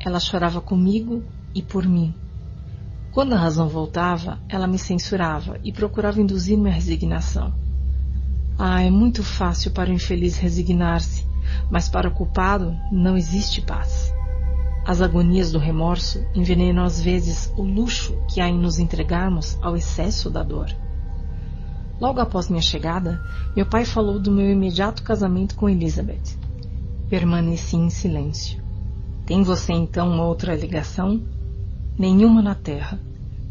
Ela 0.00 0.18
chorava 0.18 0.60
comigo 0.60 1.22
e 1.54 1.62
por 1.62 1.86
mim. 1.86 2.12
Quando 3.12 3.34
a 3.34 3.38
razão 3.38 3.68
voltava, 3.68 4.40
ela 4.48 4.66
me 4.66 4.76
censurava 4.76 5.60
e 5.62 5.70
procurava 5.70 6.20
induzir-me 6.20 6.68
à 6.68 6.72
resignação. 6.72 7.61
Ah, 8.58 8.82
é 8.82 8.90
muito 8.90 9.22
fácil 9.22 9.70
para 9.70 9.90
o 9.90 9.92
infeliz 9.92 10.36
resignar-se, 10.36 11.26
mas 11.70 11.88
para 11.88 12.08
o 12.08 12.12
culpado 12.12 12.76
não 12.90 13.16
existe 13.16 13.60
paz. 13.60 14.12
As 14.84 15.00
agonias 15.00 15.52
do 15.52 15.58
remorso 15.58 16.24
envenenam 16.34 16.84
às 16.84 17.00
vezes 17.00 17.52
o 17.56 17.62
luxo 17.62 18.16
que 18.28 18.40
há 18.40 18.48
em 18.48 18.58
nos 18.58 18.78
entregarmos 18.78 19.56
ao 19.62 19.76
excesso 19.76 20.28
da 20.28 20.42
dor. 20.42 20.74
Logo 22.00 22.20
após 22.20 22.48
minha 22.48 22.60
chegada, 22.60 23.22
meu 23.54 23.64
pai 23.64 23.84
falou 23.84 24.18
do 24.18 24.32
meu 24.32 24.50
imediato 24.50 25.04
casamento 25.04 25.54
com 25.54 25.68
Elizabeth. 25.68 26.36
Permaneci 27.08 27.76
em 27.76 27.90
silêncio. 27.90 28.60
Tem 29.24 29.44
você 29.44 29.72
então 29.72 30.10
uma 30.10 30.24
outra 30.24 30.56
ligação? 30.56 31.22
Nenhuma 31.96 32.42
na 32.42 32.56
terra. 32.56 32.98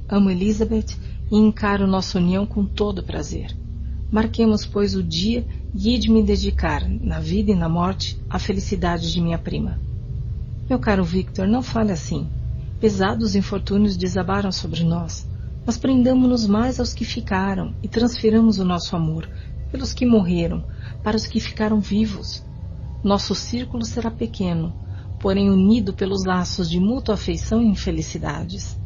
Amo 0.10 0.30
Elizabeth 0.30 0.98
e 1.32 1.38
encaro 1.38 1.88
nossa 1.88 2.18
união 2.18 2.46
com 2.46 2.66
todo 2.66 3.04
prazer. 3.04 3.56
Marquemos, 4.12 4.66
pois, 4.66 4.94
o 4.94 5.02
dia 5.02 5.48
e 5.74 5.98
de 5.98 6.12
me 6.12 6.22
dedicar, 6.22 6.86
na 6.90 7.22
vida 7.22 7.52
e 7.52 7.56
na 7.56 7.70
morte, 7.70 8.22
à 8.30 8.38
felicidade 8.38 9.10
de 9.10 9.22
minha 9.22 9.38
prima. 9.38 9.80
Meu 10.70 10.78
caro 10.78 11.04
Victor, 11.04 11.48
não 11.48 11.64
fale 11.64 11.94
assim. 11.94 12.28
Pesados 12.80 13.36
infortúnios 13.36 13.96
desabaram 13.96 14.52
sobre 14.52 14.84
nós, 14.84 15.26
mas 15.66 15.78
prendamo-nos 15.78 16.46
mais 16.46 16.78
aos 16.78 16.94
que 16.94 17.06
ficaram 17.06 17.74
e 17.82 17.88
transfiramos 17.88 18.60
o 18.60 18.66
nosso 18.66 18.98
amor, 18.98 19.30
pelos 19.72 19.94
que 19.94 20.06
morreram, 20.06 20.66
para 21.02 21.16
os 21.16 21.26
que 21.26 21.40
ficaram 21.40 21.80
vivos. 21.80 22.44
Nosso 23.02 23.34
círculo 23.34 23.86
será 23.86 24.12
pequeno, 24.12 24.74
porém 25.22 25.50
unido 25.50 25.94
pelos 25.94 26.26
laços 26.26 26.70
de 26.70 26.82
mútua 26.82 27.16
afeição 27.16 27.62
e 27.62 27.68
infelicidades. 27.68 28.78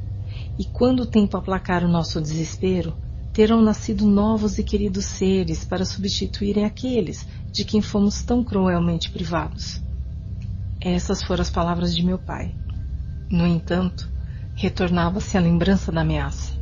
E 0.59 0.65
quando 0.65 0.99
o 0.99 1.05
tempo 1.05 1.35
aplacar 1.35 1.83
o 1.83 1.89
nosso 1.89 2.21
desespero, 2.21 2.93
terão 3.35 3.61
nascido 3.61 4.05
novos 4.05 4.57
e 4.57 4.63
queridos 4.63 5.03
seres 5.03 5.65
para 5.65 5.83
substituírem 5.83 6.63
aqueles 6.63 7.27
de 7.51 7.65
quem 7.65 7.81
fomos 7.81 8.23
tão 8.23 8.41
cruelmente 8.41 9.11
privados. 9.11 9.83
Essas 10.79 11.21
foram 11.21 11.41
as 11.41 11.49
palavras 11.49 11.93
de 11.93 12.01
meu 12.01 12.17
pai. 12.17 12.55
No 13.29 13.45
entanto, 13.45 14.09
retornava-se 14.55 15.37
a 15.37 15.41
lembrança 15.41 15.91
da 15.91 15.99
ameaça. 15.99 16.53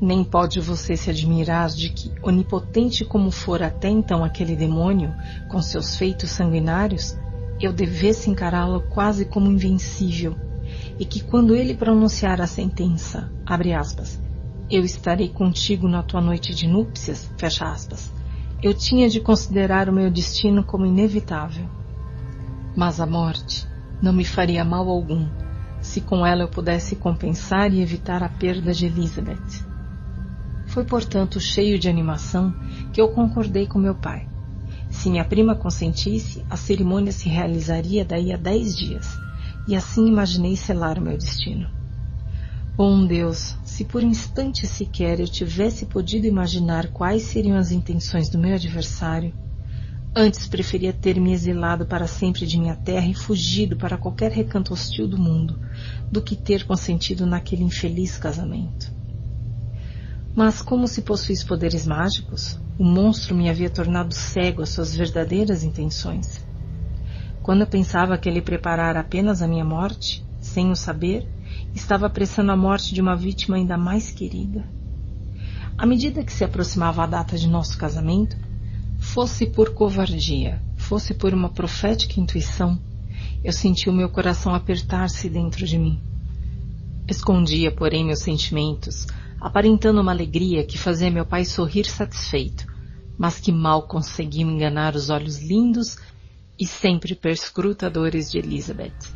Nem 0.00 0.24
pode 0.24 0.58
você 0.58 0.96
se 0.96 1.08
admirar 1.08 1.68
de 1.68 1.90
que, 1.90 2.10
onipotente 2.20 3.04
como 3.04 3.30
fora 3.30 3.68
até 3.68 3.88
então 3.88 4.24
aquele 4.24 4.56
demônio, 4.56 5.14
com 5.48 5.62
seus 5.62 5.94
feitos 5.94 6.30
sanguinários, 6.30 7.16
eu 7.60 7.72
devesse 7.72 8.28
encará-lo 8.28 8.80
quase 8.88 9.24
como 9.24 9.52
invencível, 9.52 10.34
e 10.98 11.04
que 11.04 11.22
quando 11.22 11.54
ele 11.54 11.76
pronunciar 11.76 12.40
a 12.40 12.46
sentença, 12.48 13.30
abre 13.46 13.72
aspas, 13.72 14.25
eu 14.70 14.84
estarei 14.84 15.28
contigo 15.28 15.86
na 15.86 16.02
tua 16.02 16.20
noite 16.20 16.54
de 16.54 16.66
núpcias, 16.66 17.30
fecha 17.36 17.64
aspas. 17.64 18.12
Eu 18.62 18.74
tinha 18.74 19.08
de 19.08 19.20
considerar 19.20 19.88
o 19.88 19.92
meu 19.92 20.10
destino 20.10 20.64
como 20.64 20.86
inevitável. 20.86 21.68
Mas 22.74 23.00
a 23.00 23.06
morte 23.06 23.66
não 24.02 24.12
me 24.12 24.24
faria 24.24 24.64
mal 24.64 24.88
algum, 24.88 25.28
se 25.80 26.00
com 26.00 26.26
ela 26.26 26.42
eu 26.42 26.48
pudesse 26.48 26.96
compensar 26.96 27.72
e 27.72 27.80
evitar 27.80 28.22
a 28.22 28.28
perda 28.28 28.72
de 28.72 28.86
Elizabeth. 28.86 29.64
Foi, 30.66 30.84
portanto, 30.84 31.38
cheio 31.38 31.78
de 31.78 31.88
animação 31.88 32.52
que 32.92 33.00
eu 33.00 33.08
concordei 33.10 33.66
com 33.66 33.78
meu 33.78 33.94
pai. 33.94 34.28
Se 34.90 35.08
minha 35.08 35.24
prima 35.24 35.54
consentisse, 35.54 36.44
a 36.50 36.56
cerimônia 36.56 37.12
se 37.12 37.28
realizaria 37.28 38.04
daí 38.04 38.32
a 38.32 38.36
dez 38.36 38.76
dias, 38.76 39.16
e 39.68 39.76
assim 39.76 40.06
imaginei 40.08 40.56
selar 40.56 40.98
o 40.98 41.02
meu 41.02 41.16
destino. 41.16 41.75
Bom 42.78 43.06
Deus, 43.06 43.56
se 43.64 43.86
por 43.86 44.02
instante 44.02 44.66
sequer 44.66 45.18
eu 45.18 45.26
tivesse 45.26 45.86
podido 45.86 46.26
imaginar 46.26 46.88
quais 46.88 47.22
seriam 47.22 47.56
as 47.56 47.70
intenções 47.72 48.28
do 48.28 48.36
meu 48.36 48.54
adversário, 48.54 49.32
antes 50.14 50.46
preferia 50.46 50.92
ter 50.92 51.18
me 51.18 51.32
exilado 51.32 51.86
para 51.86 52.06
sempre 52.06 52.46
de 52.46 52.58
minha 52.58 52.74
terra 52.74 53.06
e 53.06 53.14
fugido 53.14 53.78
para 53.78 53.96
qualquer 53.96 54.30
recanto 54.30 54.74
hostil 54.74 55.08
do 55.08 55.16
mundo, 55.16 55.58
do 56.12 56.20
que 56.20 56.36
ter 56.36 56.66
consentido 56.66 57.24
naquele 57.24 57.62
infeliz 57.62 58.18
casamento. 58.18 58.92
Mas 60.34 60.60
como 60.60 60.86
se 60.86 61.00
possuís 61.00 61.42
poderes 61.42 61.86
mágicos, 61.86 62.60
o 62.78 62.84
monstro 62.84 63.34
me 63.34 63.48
havia 63.48 63.70
tornado 63.70 64.12
cego 64.12 64.60
às 64.60 64.68
suas 64.68 64.94
verdadeiras 64.94 65.64
intenções. 65.64 66.46
Quando 67.42 67.62
eu 67.62 67.66
pensava 67.66 68.18
que 68.18 68.28
ele 68.28 68.42
preparara 68.42 69.00
apenas 69.00 69.40
a 69.40 69.48
minha 69.48 69.64
morte, 69.64 70.22
sem 70.38 70.70
o 70.70 70.76
saber, 70.76 71.26
estava 71.76 72.06
apressando 72.06 72.50
a 72.50 72.56
morte 72.56 72.94
de 72.94 73.00
uma 73.00 73.14
vítima 73.14 73.56
ainda 73.56 73.76
mais 73.76 74.10
querida. 74.10 74.64
À 75.76 75.84
medida 75.84 76.24
que 76.24 76.32
se 76.32 76.42
aproximava 76.42 77.04
a 77.04 77.06
data 77.06 77.36
de 77.36 77.46
nosso 77.46 77.76
casamento, 77.76 78.36
fosse 78.98 79.46
por 79.46 79.74
covardia, 79.74 80.62
fosse 80.74 81.12
por 81.12 81.34
uma 81.34 81.50
profética 81.50 82.18
intuição, 82.18 82.80
eu 83.44 83.52
senti 83.52 83.90
o 83.90 83.92
meu 83.92 84.08
coração 84.08 84.54
apertar-se 84.54 85.28
dentro 85.28 85.66
de 85.66 85.78
mim. 85.78 86.00
Escondia, 87.06 87.70
porém, 87.70 88.06
meus 88.06 88.20
sentimentos, 88.20 89.06
aparentando 89.38 90.00
uma 90.00 90.12
alegria 90.12 90.64
que 90.64 90.78
fazia 90.78 91.10
meu 91.10 91.26
pai 91.26 91.44
sorrir 91.44 91.84
satisfeito, 91.84 92.66
mas 93.18 93.38
que 93.38 93.52
mal 93.52 93.86
conseguia 93.86 94.44
enganar 94.44 94.96
os 94.96 95.10
olhos 95.10 95.40
lindos 95.40 95.98
e 96.58 96.66
sempre 96.66 97.14
perscrutadores 97.14 98.30
de 98.30 98.38
Elizabeth. 98.38 99.15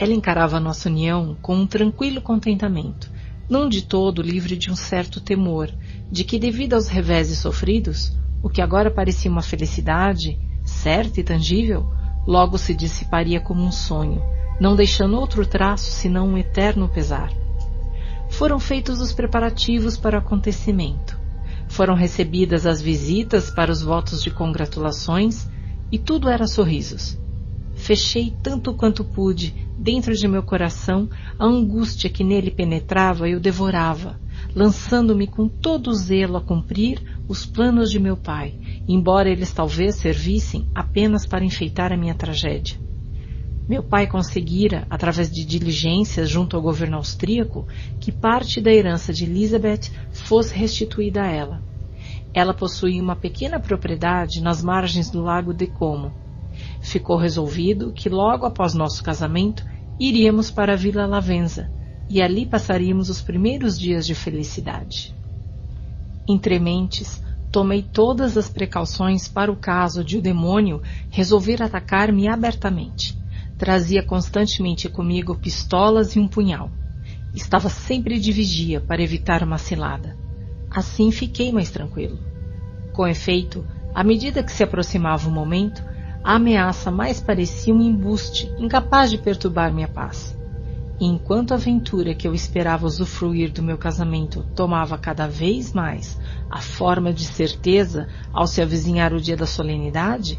Ela 0.00 0.14
encarava 0.14 0.58
nossa 0.58 0.88
união 0.88 1.36
com 1.42 1.54
um 1.54 1.66
tranquilo 1.66 2.22
contentamento, 2.22 3.12
não 3.50 3.68
de 3.68 3.82
todo 3.82 4.22
livre 4.22 4.56
de 4.56 4.70
um 4.70 4.74
certo 4.74 5.20
temor, 5.20 5.70
de 6.10 6.24
que, 6.24 6.38
devido 6.38 6.72
aos 6.72 6.88
reveses 6.88 7.40
sofridos, 7.40 8.16
o 8.42 8.48
que 8.48 8.62
agora 8.62 8.90
parecia 8.90 9.30
uma 9.30 9.42
felicidade, 9.42 10.40
certa 10.64 11.20
e 11.20 11.22
tangível, 11.22 11.92
logo 12.26 12.56
se 12.56 12.74
dissiparia 12.74 13.42
como 13.42 13.62
um 13.62 13.70
sonho, 13.70 14.22
não 14.58 14.74
deixando 14.74 15.18
outro 15.20 15.44
traço 15.44 15.90
senão 15.90 16.28
um 16.28 16.38
eterno 16.38 16.88
pesar. 16.88 17.30
Foram 18.30 18.58
feitos 18.58 19.02
os 19.02 19.12
preparativos 19.12 19.98
para 19.98 20.16
o 20.16 20.20
acontecimento. 20.20 21.20
Foram 21.68 21.94
recebidas 21.94 22.64
as 22.64 22.80
visitas 22.80 23.50
para 23.50 23.70
os 23.70 23.82
votos 23.82 24.22
de 24.22 24.30
congratulações 24.30 25.46
e 25.92 25.98
tudo 25.98 26.30
era 26.30 26.46
sorrisos. 26.46 27.18
Fechei 27.80 28.30
tanto 28.42 28.74
quanto 28.74 29.02
pude 29.02 29.54
dentro 29.78 30.14
de 30.14 30.28
meu 30.28 30.42
coração 30.42 31.08
a 31.38 31.46
angústia 31.46 32.10
que 32.10 32.22
nele 32.22 32.50
penetrava 32.50 33.26
e 33.26 33.34
o 33.34 33.40
devorava, 33.40 34.20
lançando-me 34.54 35.26
com 35.26 35.48
todo 35.48 35.88
o 35.88 35.94
zelo 35.94 36.36
a 36.36 36.42
cumprir 36.42 37.02
os 37.26 37.46
planos 37.46 37.90
de 37.90 37.98
meu 37.98 38.18
pai, 38.18 38.54
embora 38.86 39.30
eles 39.30 39.50
talvez 39.50 39.96
servissem 39.96 40.68
apenas 40.74 41.26
para 41.26 41.44
enfeitar 41.44 41.90
a 41.90 41.96
minha 41.96 42.14
tragédia. 42.14 42.76
Meu 43.66 43.82
pai 43.82 44.06
conseguira, 44.06 44.86
através 44.90 45.30
de 45.30 45.42
diligências 45.44 46.28
junto 46.28 46.56
ao 46.56 46.62
governo 46.62 46.98
austríaco, 46.98 47.66
que 47.98 48.12
parte 48.12 48.60
da 48.60 48.70
herança 48.70 49.10
de 49.10 49.24
Elizabeth 49.24 49.90
fosse 50.12 50.54
restituída 50.54 51.22
a 51.22 51.28
ela. 51.28 51.62
Ela 52.34 52.52
possuía 52.52 53.02
uma 53.02 53.16
pequena 53.16 53.58
propriedade 53.58 54.42
nas 54.42 54.62
margens 54.62 55.10
do 55.10 55.22
lago 55.22 55.54
de 55.54 55.66
Como. 55.66 56.29
Ficou 56.80 57.16
resolvido 57.16 57.92
que 57.92 58.08
logo 58.08 58.46
após 58.46 58.74
nosso 58.74 59.02
casamento 59.02 59.64
iríamos 59.98 60.50
para 60.50 60.72
a 60.72 60.76
Vila 60.76 61.06
Lavenza 61.06 61.70
e 62.08 62.20
ali 62.20 62.46
passaríamos 62.46 63.08
os 63.08 63.20
primeiros 63.20 63.78
dias 63.78 64.06
de 64.06 64.14
felicidade. 64.14 65.14
Entre 66.28 66.58
mentes, 66.58 67.22
tomei 67.52 67.82
todas 67.82 68.36
as 68.36 68.48
precauções 68.48 69.28
para 69.28 69.52
o 69.52 69.56
caso 69.56 70.02
de 70.02 70.18
o 70.18 70.22
demônio 70.22 70.82
resolver 71.10 71.62
atacar-me 71.62 72.26
abertamente. 72.26 73.14
Trazia 73.58 74.02
constantemente 74.02 74.88
comigo 74.88 75.34
pistolas 75.34 76.16
e 76.16 76.18
um 76.18 76.26
punhal. 76.26 76.70
Estava 77.34 77.68
sempre 77.68 78.18
de 78.18 78.32
vigia 78.32 78.80
para 78.80 79.02
evitar 79.02 79.42
uma 79.42 79.58
cilada. 79.58 80.16
Assim 80.70 81.12
fiquei 81.12 81.52
mais 81.52 81.70
tranquilo. 81.70 82.18
Com 82.92 83.06
efeito, 83.06 83.64
à 83.94 84.02
medida 84.02 84.42
que 84.42 84.50
se 84.50 84.62
aproximava 84.62 85.28
o 85.28 85.32
momento, 85.32 85.84
a 86.22 86.34
ameaça 86.34 86.90
mais 86.90 87.20
parecia 87.20 87.74
um 87.74 87.80
embuste 87.80 88.52
incapaz 88.58 89.10
de 89.10 89.18
perturbar 89.18 89.72
minha 89.72 89.88
paz. 89.88 90.38
E 91.00 91.06
enquanto 91.06 91.52
a 91.52 91.54
aventura 91.54 92.14
que 92.14 92.28
eu 92.28 92.34
esperava 92.34 92.86
usufruir 92.86 93.50
do 93.50 93.62
meu 93.62 93.78
casamento 93.78 94.44
tomava 94.54 94.98
cada 94.98 95.26
vez 95.26 95.72
mais 95.72 96.18
a 96.50 96.60
forma 96.60 97.10
de 97.10 97.24
certeza 97.24 98.06
ao 98.32 98.46
se 98.46 98.60
avizinhar 98.60 99.14
o 99.14 99.20
dia 99.20 99.36
da 99.36 99.46
solenidade, 99.46 100.38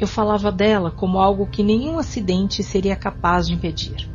eu 0.00 0.08
falava 0.08 0.50
dela 0.50 0.90
como 0.90 1.18
algo 1.18 1.46
que 1.46 1.62
nenhum 1.62 1.96
acidente 1.96 2.62
seria 2.64 2.96
capaz 2.96 3.46
de 3.46 3.54
impedir. 3.54 4.10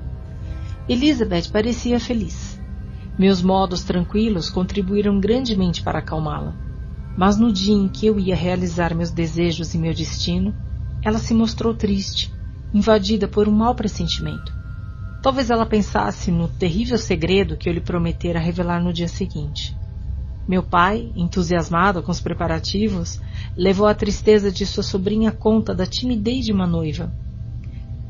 Elizabeth 0.90 1.49
parecia 1.49 1.98
feliz. 1.98 2.60
Meus 3.17 3.42
modos 3.42 3.83
tranquilos 3.83 4.49
contribuíram 4.49 5.17
grandemente 5.19 5.81
para 5.81 5.99
acalmá-la. 5.99 6.53
Mas 7.17 7.38
no 7.38 7.53
dia 7.53 7.74
em 7.74 7.88
que 7.88 8.06
eu 8.06 8.19
ia 8.19 8.35
realizar 8.35 8.94
meus 8.94 9.12
desejos 9.12 9.74
e 9.74 9.78
meu 9.78 9.94
destino, 9.94 10.53
ela 11.05 11.19
se 11.19 11.35
mostrou 11.35 11.75
triste, 11.75 12.33
invadida 12.73 13.27
por 13.27 13.47
um 13.47 13.51
mau 13.51 13.75
pressentimento. 13.75 14.51
Talvez 15.21 15.51
ela 15.51 15.65
pensasse 15.65 16.31
no 16.31 16.47
terrível 16.47 16.97
segredo 16.97 17.55
que 17.55 17.69
eu 17.69 17.73
lhe 17.73 17.79
prometera 17.79 18.39
revelar 18.39 18.83
no 18.83 18.91
dia 18.91 19.07
seguinte. 19.07 19.77
Meu 20.47 20.63
pai, 20.63 21.11
entusiasmado 21.15 22.01
com 22.01 22.11
os 22.11 22.19
preparativos, 22.19 23.21
levou 23.55 23.85
a 23.85 23.93
tristeza 23.93 24.51
de 24.51 24.65
sua 24.65 24.81
sobrinha 24.81 25.31
conta 25.31 25.75
da 25.75 25.85
timidez 25.85 26.43
de 26.43 26.51
uma 26.51 26.65
noiva. 26.65 27.13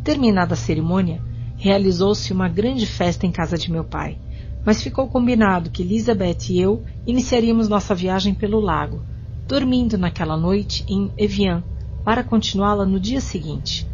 Terminada 0.01 0.53
a 0.53 0.57
cerimônia, 0.57 1.21
realizou-se 1.57 2.31
uma 2.31 2.47
grande 2.47 2.85
festa 2.85 3.25
em 3.25 3.31
casa 3.31 3.57
de 3.57 3.69
meu 3.69 3.83
pai, 3.83 4.17
mas 4.65 4.81
ficou 4.81 5.09
combinado 5.09 5.69
que 5.69 5.83
Elizabeth 5.83 6.49
e 6.49 6.61
eu 6.61 6.85
iniciaríamos 7.05 7.67
nossa 7.67 7.93
viagem 7.93 8.33
pelo 8.33 8.61
lago, 8.61 9.03
dormindo 9.47 9.97
naquela 9.97 10.37
noite 10.37 10.85
em 10.87 11.11
Evian, 11.17 11.61
para 12.05 12.23
continuá-la 12.23 12.85
no 12.85 12.99
dia 12.99 13.19
seguinte. 13.19 13.87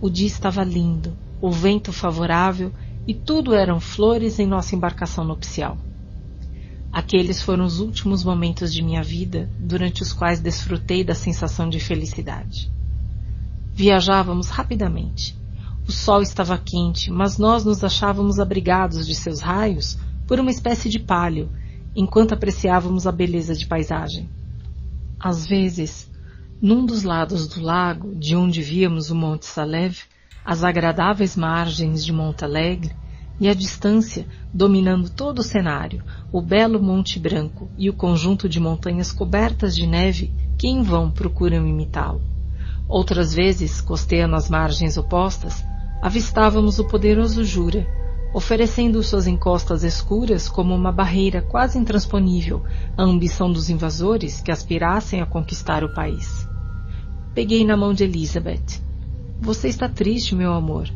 O 0.00 0.10
dia 0.10 0.26
estava 0.26 0.64
lindo, 0.64 1.16
o 1.40 1.52
vento 1.52 1.92
favorável 1.92 2.72
e 3.06 3.14
tudo 3.14 3.54
eram 3.54 3.78
flores 3.78 4.40
em 4.40 4.46
nossa 4.46 4.74
embarcação 4.74 5.24
nupcial. 5.24 5.78
Aqueles 6.92 7.40
foram 7.40 7.64
os 7.64 7.78
últimos 7.78 8.24
momentos 8.24 8.74
de 8.74 8.82
minha 8.82 9.02
vida 9.04 9.48
durante 9.58 10.02
os 10.02 10.12
quais 10.12 10.40
desfrutei 10.40 11.04
da 11.04 11.14
sensação 11.14 11.68
de 11.68 11.78
felicidade. 11.78 12.70
Viajávamos 13.72 14.48
rapidamente. 14.48 15.38
O 15.86 15.92
sol 15.92 16.22
estava 16.22 16.58
quente, 16.58 17.10
mas 17.10 17.38
nós 17.38 17.64
nos 17.64 17.84
achávamos 17.84 18.40
abrigados 18.40 19.06
de 19.06 19.14
seus 19.14 19.40
raios 19.40 19.96
por 20.26 20.40
uma 20.40 20.50
espécie 20.50 20.88
de 20.88 20.98
palio, 20.98 21.50
enquanto 21.94 22.32
apreciávamos 22.32 23.06
a 23.06 23.12
beleza 23.12 23.54
de 23.54 23.66
paisagem. 23.66 24.28
Às 25.20 25.46
vezes, 25.46 26.08
num 26.64 26.86
dos 26.86 27.02
lados 27.02 27.46
do 27.46 27.60
lago, 27.60 28.14
de 28.14 28.34
onde 28.34 28.62
víamos 28.62 29.10
o 29.10 29.14
Monte 29.14 29.44
Saleve, 29.44 30.04
as 30.42 30.64
agradáveis 30.64 31.36
margens 31.36 32.02
de 32.02 32.10
Monte 32.10 32.42
Alegre, 32.42 32.96
e 33.38 33.50
à 33.50 33.52
distância, 33.52 34.26
dominando 34.50 35.10
todo 35.10 35.40
o 35.40 35.42
cenário, 35.42 36.02
o 36.32 36.40
belo 36.40 36.82
Monte 36.82 37.18
Branco 37.18 37.70
e 37.76 37.90
o 37.90 37.92
conjunto 37.92 38.48
de 38.48 38.58
montanhas 38.58 39.12
cobertas 39.12 39.76
de 39.76 39.86
neve 39.86 40.32
que 40.56 40.66
em 40.66 40.82
vão 40.82 41.10
procuram 41.10 41.66
imitá-lo. 41.66 42.22
Outras 42.88 43.34
vezes, 43.34 43.82
costeando 43.82 44.34
as 44.34 44.48
margens 44.48 44.96
opostas, 44.96 45.62
avistávamos 46.00 46.78
o 46.78 46.88
poderoso 46.88 47.44
Jura, 47.44 47.86
oferecendo 48.32 49.02
suas 49.02 49.26
encostas 49.26 49.84
escuras 49.84 50.48
como 50.48 50.74
uma 50.74 50.90
barreira 50.90 51.42
quase 51.42 51.78
intransponível 51.78 52.64
à 52.96 53.02
ambição 53.02 53.52
dos 53.52 53.68
invasores 53.68 54.40
que 54.40 54.50
aspirassem 54.50 55.20
a 55.20 55.26
conquistar 55.26 55.84
o 55.84 55.92
país. 55.92 56.43
Peguei 57.34 57.64
na 57.64 57.76
mão 57.76 57.92
de 57.92 58.04
Elizabeth. 58.04 58.80
Você 59.40 59.66
está 59.66 59.88
triste, 59.88 60.36
meu 60.36 60.52
amor. 60.52 60.88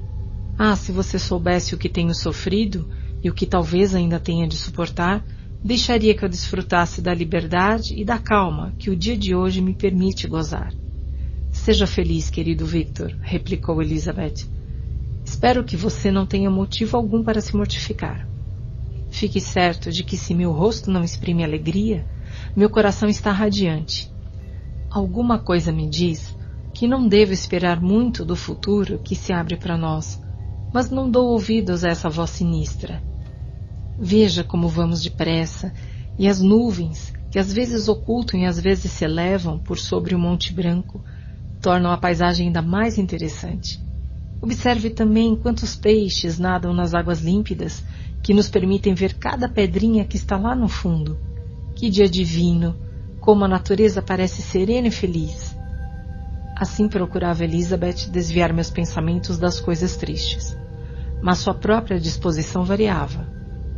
Ah, 0.56 0.76
se 0.76 0.92
você 0.92 1.19
soubesse 1.19 1.74
o 1.74 1.78
que 1.78 1.88
tenho 1.88 2.15
sofrido 2.15 2.88
e 3.24 3.28
o 3.28 3.35
que 3.35 3.44
talvez 3.44 3.92
ainda 3.92 4.21
tenha 4.21 4.47
de 4.47 4.56
suportar, 4.56 5.24
deixaria 5.65 6.15
que 6.15 6.24
eu 6.24 6.28
desfrutasse 6.28 7.03
da 7.03 7.12
liberdade 7.12 7.92
e 7.97 8.04
da 8.04 8.19
calma 8.19 8.72
que 8.78 8.88
o 8.88 8.94
dia 8.94 9.17
de 9.17 9.35
hoje 9.35 9.60
me 9.60 9.74
permite 9.74 10.28
gozar. 10.28 10.72
Seja 11.51 11.88
feliz, 11.88 12.31
querido 12.31 12.65
Victor, 12.65 13.19
replicou 13.21 13.83
Elizabeth. 13.83 14.47
Espero 15.24 15.65
que 15.65 15.76
você 15.76 16.08
não 16.12 16.24
tenha 16.24 16.49
motivo 16.49 16.97
algum 16.97 17.24
para 17.24 17.40
se 17.40 17.56
mortificar. 17.56 18.28
Fique 19.10 19.40
certo 19.40 19.90
de 19.90 20.04
que 20.04 20.17
se 20.17 20.35
meu 20.35 20.53
rosto 20.53 20.88
não 20.88 21.03
exprime 21.03 21.42
alegria, 21.42 22.06
meu 22.54 22.71
coração 22.71 23.08
está 23.08 23.33
radiante. 23.33 24.08
Alguma 24.90 25.38
coisa 25.38 25.71
me 25.71 25.88
diz 25.88 26.37
que 26.72 26.87
não 26.87 27.06
devo 27.06 27.33
esperar 27.33 27.81
muito 27.81 28.24
do 28.24 28.37
futuro 28.37 28.99
que 28.99 29.15
se 29.15 29.33
abre 29.33 29.56
para 29.56 29.76
nós 29.76 30.21
mas 30.72 30.90
não 30.90 31.10
dou 31.10 31.28
ouvidos 31.28 31.85
a 31.85 31.88
essa 31.88 32.08
voz 32.08 32.31
sinistra. 32.31 33.03
Veja 33.99 34.44
como 34.44 34.69
vamos 34.69 35.03
depressa, 35.03 35.72
e 36.19 36.28
as 36.28 36.40
nuvens, 36.40 37.12
que 37.31 37.38
às 37.38 37.53
vezes 37.53 37.88
ocultam 37.88 38.38
e 38.40 38.47
às 38.47 38.60
vezes 38.60 38.92
se 38.92 39.04
elevam 39.04 39.58
por 39.58 39.78
sobre 39.78 40.15
o 40.15 40.19
Monte 40.19 40.53
Branco, 40.53 41.03
tornam 41.60 41.90
a 41.90 41.97
paisagem 41.97 42.47
ainda 42.47 42.62
mais 42.62 42.99
interessante. 42.99 43.81
Observe 44.40 44.90
também 44.90 45.35
quantos 45.35 45.74
peixes 45.74 46.38
nadam 46.38 46.72
nas 46.72 46.94
águas 46.94 47.21
límpidas, 47.21 47.83
que 48.22 48.35
nos 48.35 48.49
permitem 48.49 48.94
ver 48.94 49.15
cada 49.15 49.49
pedrinha 49.49 50.04
que 50.04 50.17
está 50.17 50.37
lá 50.37 50.54
no 50.54 50.69
fundo. 50.69 51.19
Que 51.74 51.88
dia 51.88 52.08
divino! 52.08 52.76
Como 53.28 53.44
a 53.44 53.48
natureza 53.48 54.00
parece 54.00 54.40
serena 54.40 54.88
e 54.88 54.90
feliz. 54.90 55.54
Assim 56.56 56.88
procurava 56.88 57.44
Elizabeth 57.44 58.08
desviar 58.10 58.54
meus 58.54 58.70
pensamentos 58.70 59.38
das 59.38 59.60
coisas 59.60 59.98
tristes. 59.98 60.56
Mas 61.22 61.36
sua 61.36 61.52
própria 61.52 62.00
disposição 62.00 62.64
variava. 62.64 63.28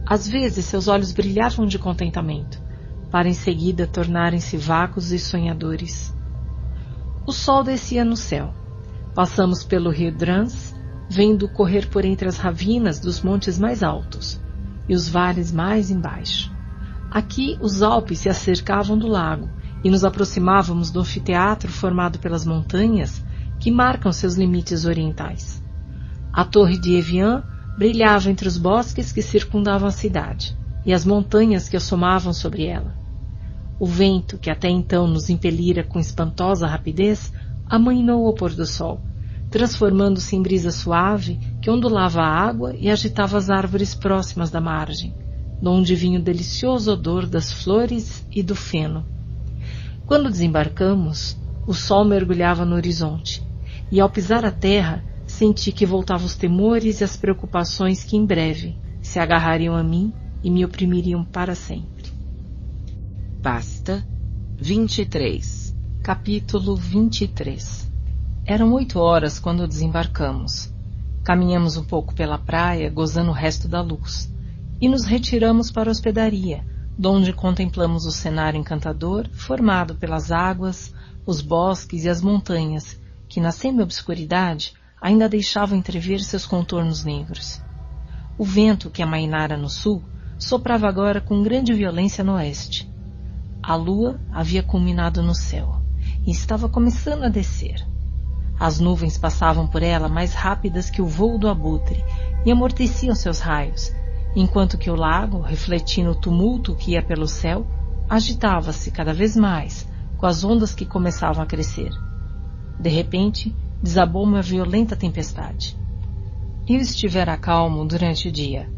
Às 0.06 0.28
vezes 0.28 0.66
seus 0.66 0.86
olhos 0.86 1.10
brilhavam 1.10 1.66
de 1.66 1.80
contentamento, 1.80 2.62
para 3.10 3.28
em 3.28 3.34
seguida 3.34 3.88
tornarem-se 3.88 4.56
vagos 4.56 5.10
e 5.10 5.18
sonhadores. 5.18 6.14
O 7.26 7.32
sol 7.32 7.64
descia 7.64 8.04
no 8.04 8.16
céu. 8.16 8.54
Passamos 9.16 9.64
pelo 9.64 9.90
rio 9.90 10.16
Drans, 10.16 10.72
vendo 11.10 11.48
correr 11.48 11.88
por 11.88 12.04
entre 12.04 12.28
as 12.28 12.36
ravinas 12.36 13.00
dos 13.00 13.20
montes 13.20 13.58
mais 13.58 13.82
altos. 13.82 14.40
e 14.88 14.94
os 14.94 15.08
vales 15.08 15.50
mais 15.50 15.90
embaixo. 15.90 16.59
Aqui 17.10 17.58
os 17.60 17.82
Alpes 17.82 18.20
se 18.20 18.28
acercavam 18.28 18.96
do 18.96 19.08
lago 19.08 19.50
e 19.82 19.90
nos 19.90 20.04
aproximávamos 20.04 20.92
do 20.92 21.00
anfiteatro 21.00 21.72
formado 21.72 22.20
pelas 22.20 22.46
montanhas 22.46 23.24
que 23.58 23.70
marcam 23.70 24.12
seus 24.12 24.36
limites 24.36 24.84
orientais. 24.84 25.60
A 26.32 26.44
torre 26.44 26.78
de 26.78 26.94
Evian 26.94 27.42
brilhava 27.76 28.30
entre 28.30 28.46
os 28.46 28.56
bosques 28.56 29.10
que 29.10 29.22
circundavam 29.22 29.88
a 29.88 29.92
cidade 29.92 30.56
e 30.86 30.92
as 30.92 31.04
montanhas 31.04 31.68
que 31.68 31.76
assomavam 31.76 32.32
sobre 32.32 32.66
ela. 32.66 32.94
O 33.80 33.86
vento, 33.86 34.38
que 34.38 34.50
até 34.50 34.68
então 34.68 35.08
nos 35.08 35.28
impelira 35.28 35.82
com 35.82 35.98
espantosa 35.98 36.66
rapidez, 36.66 37.32
amainou 37.66 38.26
ao 38.26 38.34
pôr 38.34 38.52
do 38.52 38.66
sol, 38.66 39.00
transformando-se 39.50 40.36
em 40.36 40.42
brisa 40.42 40.70
suave 40.70 41.40
que 41.60 41.70
ondulava 41.70 42.20
a 42.20 42.28
água 42.28 42.74
e 42.76 42.88
agitava 42.88 43.36
as 43.36 43.50
árvores 43.50 43.94
próximas 43.94 44.50
da 44.50 44.60
margem, 44.60 45.14
donde 45.60 45.94
vinha 45.94 46.18
o 46.18 46.22
delicioso 46.22 46.92
odor 46.92 47.26
das 47.26 47.52
flores 47.52 48.26
e 48.30 48.42
do 48.42 48.54
feno. 48.54 49.04
Quando 50.06 50.30
desembarcamos, 50.30 51.36
o 51.66 51.74
sol 51.74 52.04
mergulhava 52.04 52.64
no 52.64 52.74
horizonte, 52.74 53.42
e 53.92 54.00
ao 54.00 54.08
pisar 54.08 54.44
a 54.44 54.50
terra, 54.50 55.04
senti 55.26 55.70
que 55.70 55.86
voltavam 55.86 56.26
os 56.26 56.34
temores 56.34 57.00
e 57.00 57.04
as 57.04 57.16
preocupações 57.16 58.02
que 58.02 58.16
em 58.16 58.24
breve 58.24 58.76
se 59.02 59.18
agarrariam 59.18 59.76
a 59.76 59.82
mim 59.82 60.12
e 60.42 60.50
me 60.50 60.64
oprimiriam 60.64 61.24
para 61.24 61.54
sempre. 61.54 62.10
Pasta 63.42 64.04
23 64.56 65.76
Capítulo 66.02 66.76
23 66.76 67.90
Eram 68.44 68.72
oito 68.72 68.98
horas 68.98 69.38
quando 69.38 69.68
desembarcamos. 69.68 70.72
Caminhamos 71.22 71.76
um 71.76 71.84
pouco 71.84 72.14
pela 72.14 72.38
praia, 72.38 72.90
gozando 72.90 73.30
o 73.30 73.34
resto 73.34 73.68
da 73.68 73.80
luz, 73.80 74.32
e 74.80 74.88
nos 74.88 75.04
retiramos 75.04 75.70
para 75.70 75.90
a 75.90 75.92
hospedaria, 75.92 76.64
donde 76.96 77.32
contemplamos 77.32 78.06
o 78.06 78.12
cenário 78.12 78.58
encantador 78.58 79.28
formado 79.32 79.94
pelas 79.94 80.32
águas, 80.32 80.94
os 81.26 81.40
bosques 81.40 82.04
e 82.04 82.08
as 82.08 82.22
montanhas, 82.22 83.00
que 83.28 83.40
na 83.40 83.52
semi-obscuridade 83.52 84.74
ainda 85.00 85.28
deixavam 85.28 85.78
entrever 85.78 86.20
seus 86.20 86.46
contornos 86.46 87.04
negros. 87.04 87.60
O 88.36 88.44
vento 88.44 88.90
que 88.90 89.02
amainara 89.02 89.56
no 89.56 89.68
sul 89.68 90.02
soprava 90.38 90.88
agora 90.88 91.20
com 91.20 91.42
grande 91.42 91.72
violência 91.72 92.24
no 92.24 92.34
oeste. 92.34 92.90
A 93.62 93.74
lua 93.74 94.18
havia 94.32 94.62
culminado 94.62 95.22
no 95.22 95.34
céu 95.34 95.82
e 96.26 96.30
estava 96.30 96.68
começando 96.68 97.24
a 97.24 97.28
descer. 97.28 97.86
As 98.58 98.78
nuvens 98.78 99.16
passavam 99.16 99.66
por 99.66 99.82
ela 99.82 100.08
mais 100.08 100.34
rápidas 100.34 100.90
que 100.90 101.00
o 101.00 101.06
voo 101.06 101.38
do 101.38 101.48
abutre 101.48 102.02
e 102.44 102.50
amorteciam 102.50 103.14
seus 103.14 103.40
raios, 103.40 103.92
enquanto 104.34 104.78
que 104.78 104.90
o 104.90 104.96
lago, 104.96 105.40
refletindo 105.40 106.10
o 106.10 106.14
tumulto 106.14 106.74
que 106.74 106.92
ia 106.92 107.02
pelo 107.02 107.26
céu, 107.26 107.66
agitava-se 108.08 108.90
cada 108.90 109.12
vez 109.12 109.36
mais 109.36 109.88
com 110.16 110.26
as 110.26 110.44
ondas 110.44 110.74
que 110.74 110.84
começavam 110.84 111.42
a 111.42 111.46
crescer. 111.46 111.90
De 112.78 112.90
repente, 112.90 113.54
desabou 113.82 114.24
uma 114.24 114.42
violenta 114.42 114.94
tempestade. 114.94 115.78
Eu 116.68 116.78
estivera 116.78 117.36
calmo 117.36 117.84
durante 117.86 118.28
o 118.28 118.32
dia, 118.32 118.70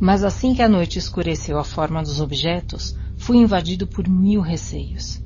mas 0.00 0.22
assim 0.22 0.54
que 0.54 0.62
a 0.62 0.68
noite 0.68 0.98
escureceu 0.98 1.58
a 1.58 1.64
forma 1.64 2.02
dos 2.02 2.20
objetos, 2.20 2.96
fui 3.16 3.36
invadido 3.38 3.86
por 3.86 4.08
mil 4.08 4.40
receios. 4.40 5.22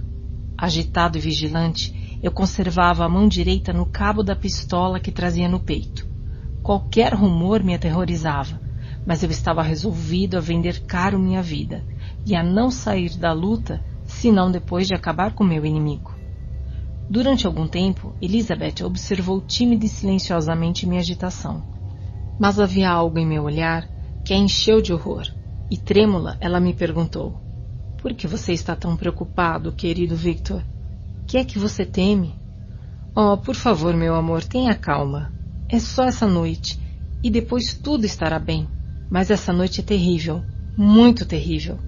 Agitado 0.57 1.19
e 1.19 1.21
vigilante, 1.21 2.19
eu 2.23 2.31
conservava 2.31 3.05
a 3.05 3.09
mão 3.09 3.27
direita 3.27 3.73
no 3.73 3.85
cabo 3.85 4.23
da 4.23 4.37
pistola 4.37 5.01
que 5.01 5.11
trazia 5.11 5.49
no 5.49 5.59
peito. 5.61 6.09
Qualquer 6.63 7.13
rumor 7.13 7.63
me 7.63 7.75
aterrorizava, 7.75 8.61
mas 9.05 9.23
eu 9.23 9.31
estava 9.31 9.63
resolvido 9.63 10.37
a 10.37 10.41
vender 10.41 10.83
caro 10.87 11.19
minha 11.19 11.43
vida 11.43 11.85
e 12.25 12.35
a 12.37 12.43
não 12.43 12.71
sair 12.71 13.17
da 13.19 13.33
luta 13.33 13.83
senão 14.05 14.51
depois 14.51 14.87
de 14.87 14.95
acabar 14.95 15.35
com 15.35 15.45
meu 15.45 15.65
inimigo. 15.67 16.13
Durante 17.09 17.47
algum 17.47 17.67
tempo, 17.67 18.15
Elizabeth 18.23 18.85
observou 18.85 19.41
tímida 19.41 19.85
e 19.85 19.89
silenciosamente 19.89 20.87
minha 20.87 21.01
agitação. 21.01 21.63
Mas 22.39 22.59
havia 22.59 22.91
algo 22.91 23.19
em 23.19 23.27
meu 23.27 23.43
olhar 23.45 23.89
que 24.25 24.33
a 24.33 24.37
encheu 24.37 24.81
de 24.81 24.93
horror, 24.93 25.25
e 25.71 25.77
trêmula 25.77 26.37
ela 26.41 26.61
me 26.61 26.73
perguntou: 26.73 27.41
Por 28.01 28.15
que 28.15 28.27
você 28.27 28.53
está 28.53 28.75
tão 28.77 28.97
preocupado, 28.97 29.73
querido 29.73 30.17
Victor? 30.17 30.65
Que 31.27 31.39
é 31.39 31.45
que 31.45 31.59
você 31.59 31.85
teme? 31.85 32.35
Oh, 33.15 33.37
por 33.37 33.55
favor, 33.55 33.95
meu 33.95 34.15
amor, 34.15 34.43
tenha 34.45 34.75
calma. 34.75 35.31
É 35.69 35.79
só 35.79 36.05
essa 36.05 36.27
noite, 36.27 36.79
e 37.23 37.31
depois 37.31 37.75
tudo 37.75 38.07
estará 38.07 38.39
bem. 38.39 38.69
Mas 39.13 39.31
essa 39.31 39.53
noite 39.53 39.83
é 39.83 39.85
terrível, 39.85 40.43
muito 40.75 41.27
terrível. 41.27 41.79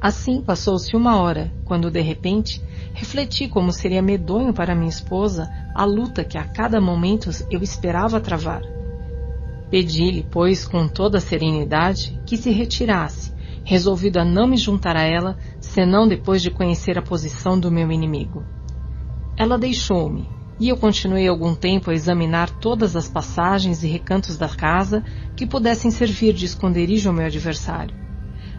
Assim 0.00 0.42
passou-se 0.42 0.96
uma 0.96 1.22
hora, 1.22 1.52
quando 1.64 1.92
de 1.92 2.00
repente 2.00 2.60
refleti 2.92 3.46
como 3.46 3.70
seria 3.70 4.02
medonho 4.02 4.52
para 4.52 4.74
minha 4.74 4.88
esposa 4.88 5.48
a 5.72 5.84
luta 5.84 6.24
que 6.24 6.36
a 6.36 6.42
cada 6.42 6.80
momento 6.80 7.30
eu 7.48 7.62
esperava 7.62 8.20
travar. 8.20 8.62
Pedi-lhe, 9.70 10.26
pois, 10.28 10.66
com 10.66 10.88
toda 10.88 11.18
a 11.18 11.20
serenidade, 11.20 12.20
que 12.26 12.36
se 12.36 12.50
retirasse, 12.50 13.32
resolvido 13.62 14.16
a 14.18 14.24
não 14.24 14.48
me 14.48 14.56
juntar 14.56 14.96
a 14.96 15.02
ela, 15.02 15.38
senão 15.60 16.08
depois 16.08 16.42
de 16.42 16.50
conhecer 16.50 16.98
a 16.98 17.02
posição 17.02 17.58
do 17.60 17.70
meu 17.70 17.92
inimigo. 17.92 18.44
Ela 19.36 19.56
deixou-me, 19.56 20.28
e 20.58 20.68
eu 20.68 20.76
continuei 20.76 21.26
algum 21.26 21.54
tempo 21.54 21.90
a 21.90 21.94
examinar 21.94 22.48
todas 22.48 22.94
as 22.94 23.08
passagens 23.08 23.82
e 23.82 23.88
recantos 23.88 24.36
da 24.36 24.48
casa 24.48 25.02
que 25.36 25.46
pudessem 25.46 25.90
servir 25.90 26.32
de 26.32 26.44
esconderijo 26.44 27.08
ao 27.08 27.14
meu 27.14 27.26
adversário. 27.26 27.96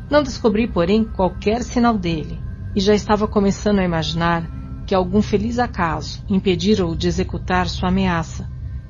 Não 0.10 0.22
descobri, 0.22 0.68
porém, 0.68 1.04
qualquer 1.04 1.64
sinal 1.64 1.98
dele, 1.98 2.40
e 2.76 2.80
já 2.80 2.94
estava 2.94 3.28
começando 3.28 3.80
a 3.80 3.84
imaginar 3.84 4.50
que 4.86 4.94
algum 4.94 5.22
feliz 5.22 5.58
acaso 5.58 6.24
impedira-o 6.30 6.96
de 6.96 7.08
executar 7.08 7.68
sua 7.68 7.90
ameaça, 7.90 8.48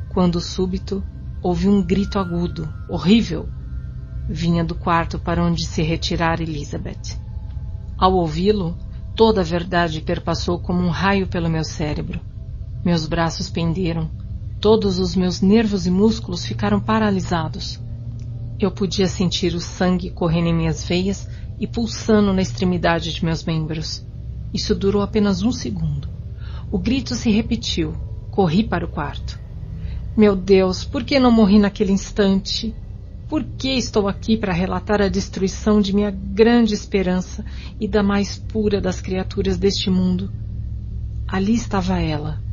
quando 0.09 0.41
súbito 0.41 1.03
ouvi 1.41 1.69
um 1.69 1.81
grito 1.81 2.17
agudo, 2.17 2.67
horrível. 2.89 3.47
Vinha 4.27 4.63
do 4.63 4.73
quarto 4.73 5.19
para 5.19 5.43
onde 5.43 5.65
se 5.65 5.83
retirara 5.83 6.41
Elizabeth. 6.41 7.19
Ao 7.97 8.13
ouvi-lo, 8.13 8.75
toda 9.15 9.41
a 9.41 9.43
verdade 9.43 10.01
perpassou 10.01 10.59
como 10.59 10.81
um 10.81 10.89
raio 10.89 11.27
pelo 11.27 11.49
meu 11.49 11.63
cérebro. 11.63 12.19
Meus 12.85 13.07
braços 13.07 13.49
penderam, 13.49 14.11
todos 14.61 14.99
os 14.99 15.15
meus 15.15 15.41
nervos 15.41 15.87
e 15.87 15.89
músculos 15.89 16.45
ficaram 16.45 16.79
paralisados. 16.79 17.81
Eu 18.59 18.69
podia 18.69 19.07
sentir 19.07 19.55
o 19.55 19.59
sangue 19.59 20.11
correndo 20.11 20.49
em 20.49 20.53
minhas 20.53 20.87
veias 20.87 21.27
e 21.59 21.65
pulsando 21.65 22.31
na 22.31 22.43
extremidade 22.43 23.11
de 23.11 23.25
meus 23.25 23.43
membros. 23.43 24.05
Isso 24.53 24.75
durou 24.75 25.01
apenas 25.01 25.41
um 25.41 25.51
segundo. 25.51 26.07
O 26.71 26.77
grito 26.77 27.15
se 27.15 27.31
repetiu. 27.31 27.93
Corri 28.29 28.63
para 28.63 28.85
o 28.85 28.89
quarto. 28.89 29.39
Meu 30.15 30.35
Deus, 30.35 30.83
por 30.83 31.03
que 31.03 31.19
não 31.19 31.31
morri 31.31 31.57
naquele 31.57 31.91
instante? 31.91 32.75
Por 33.27 33.43
que 33.43 33.69
estou 33.69 34.07
aqui 34.07 34.37
para 34.37 34.53
relatar 34.53 35.01
a 35.01 35.07
destruição 35.07 35.81
de 35.81 35.91
minha 35.91 36.11
grande 36.11 36.75
esperança 36.75 37.43
e 37.79 37.87
da 37.87 38.03
mais 38.03 38.37
pura 38.37 38.79
das 38.79 39.01
criaturas 39.01 39.57
deste 39.57 39.89
mundo? 39.89 40.31
Ali 41.27 41.55
estava 41.55 41.99
ela, 41.99 42.44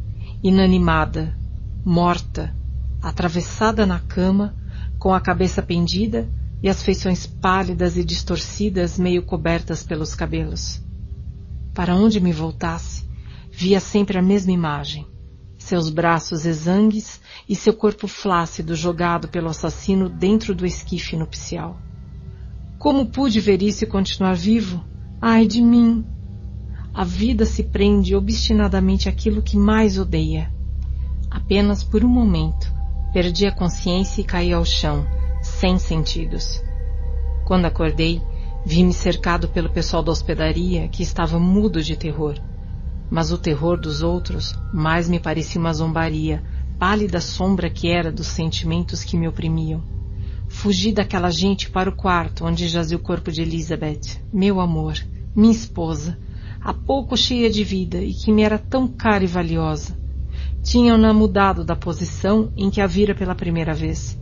inanimada, 0.43 1.37
morta, 1.85 2.55
atravessada 3.01 3.87
na 3.87 4.01
cama, 4.01 4.57
com 4.99 5.15
a 5.15 5.21
cabeça 5.21 5.63
pendida 5.63 6.29
e 6.63 6.69
as 6.69 6.83
feições 6.83 7.27
pálidas 7.27 7.97
e 7.97 8.05
distorcidas 8.05 8.99
meio 8.99 9.23
cobertas 9.23 9.83
pelos 9.83 10.15
cabelos. 10.15 10.83
Para 11.73 11.95
onde 11.95 12.21
me 12.21 12.33
voltasse, 12.33 13.09
via 13.51 13.81
sempre 13.81 14.19
a 14.19 14.23
mesma 14.23 14.53
imagem. 14.53 15.07
Seus 15.59 15.89
braços 15.89 16.45
exangues 16.45 17.21
e 17.49 17.55
seu 17.55 17.73
corpo 17.73 18.09
flácido 18.09 18.75
jogado 18.75 19.29
pelo 19.29 19.49
assassino 19.49 20.09
dentro 20.09 20.55
do 20.55 20.67
esquife 20.67 21.17
nupcial. 21.17 21.81
Como 22.79 23.07
pude 23.07 23.41
ver 23.41 23.63
isso 23.63 23.85
e 23.85 23.87
continuar 23.87 24.35
vivo? 24.35 24.85
Ai 25.21 25.47
de 25.47 25.63
mim! 25.63 26.05
A 26.95 27.05
vida 27.05 27.47
se 27.47 27.63
prende 27.63 28.15
obstinadamente 28.15 29.09
àquilo 29.09 29.41
que 29.41 29.57
mais 29.57 29.99
odeia. 29.99 30.53
Apenas 31.31 31.83
por 31.83 32.05
um 32.05 32.09
momento, 32.09 32.71
perdi 33.15 33.47
a 33.47 33.51
consciência 33.51 34.21
e 34.21 34.25
caí 34.25 34.53
ao 34.53 34.63
chão, 34.63 35.07
sem 35.41 35.79
sentidos. 35.79 36.63
Quando 37.47 37.65
acordei, 37.65 38.21
vi-me 38.67 38.93
cercado 38.93 39.49
pelo 39.49 39.71
pessoal 39.71 40.03
da 40.03 40.13
hospedaria 40.13 40.87
que 40.89 41.03
estava 41.03 41.39
mudo 41.39 41.83
de 41.83 41.97
terror. 41.97 42.39
Mas 43.11 43.33
o 43.33 43.39
terror 43.39 43.81
dos 43.81 44.03
outros 44.03 44.55
mais 44.71 45.09
me 45.09 45.19
parecia 45.19 45.59
uma 45.59 45.73
zombaria, 45.73 46.43
pálida 46.79 47.23
sombra 47.23 47.71
que 47.71 47.89
era 47.89 48.13
dos 48.13 48.27
sentimentos 48.27 49.03
que 49.03 49.17
me 49.17 49.27
oprimiam. 49.27 49.83
Fugi 50.47 50.93
daquela 50.93 51.31
gente 51.31 51.71
para 51.71 51.89
o 51.89 51.97
quarto 51.97 52.45
onde 52.45 52.69
jazia 52.69 52.99
o 52.99 53.01
corpo 53.01 53.33
de 53.33 53.41
Elizabeth, 53.41 54.21
meu 54.31 54.61
amor, 54.61 54.95
minha 55.35 55.53
esposa, 55.53 56.19
há 56.65 56.73
pouco 56.73 57.17
cheia 57.17 57.51
de 57.51 57.65
vida 57.65 57.99
e 57.99 58.15
que 58.15 58.31
me 58.31 58.43
era 58.43 58.59
tão 58.59 58.87
cara 58.87 59.25
e 59.25 59.27
valiosa. 59.27 59.97
Tinham-na 60.63 61.13
mudado 61.13 61.65
da 61.65 61.75
posição 61.75 62.53
em 62.57 62.71
que 62.71 62.81
a 62.81 62.87
vira 62.87 63.15
pela 63.15 63.35
primeira 63.35 63.75
vez. 63.75 64.19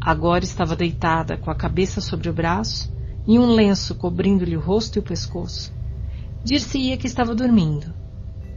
Agora 0.00 0.44
estava 0.44 0.74
deitada 0.74 1.36
com 1.36 1.50
a 1.50 1.54
cabeça 1.54 2.00
sobre 2.00 2.30
o 2.30 2.32
braço 2.32 2.90
e 3.26 3.38
um 3.38 3.46
lenço 3.46 3.94
cobrindo-lhe 3.94 4.56
o 4.56 4.60
rosto 4.60 4.96
e 4.96 5.00
o 5.00 5.02
pescoço. 5.02 5.72
Dir-se-ia 6.42 6.96
que 6.96 7.06
estava 7.06 7.34
dormindo. 7.34 7.92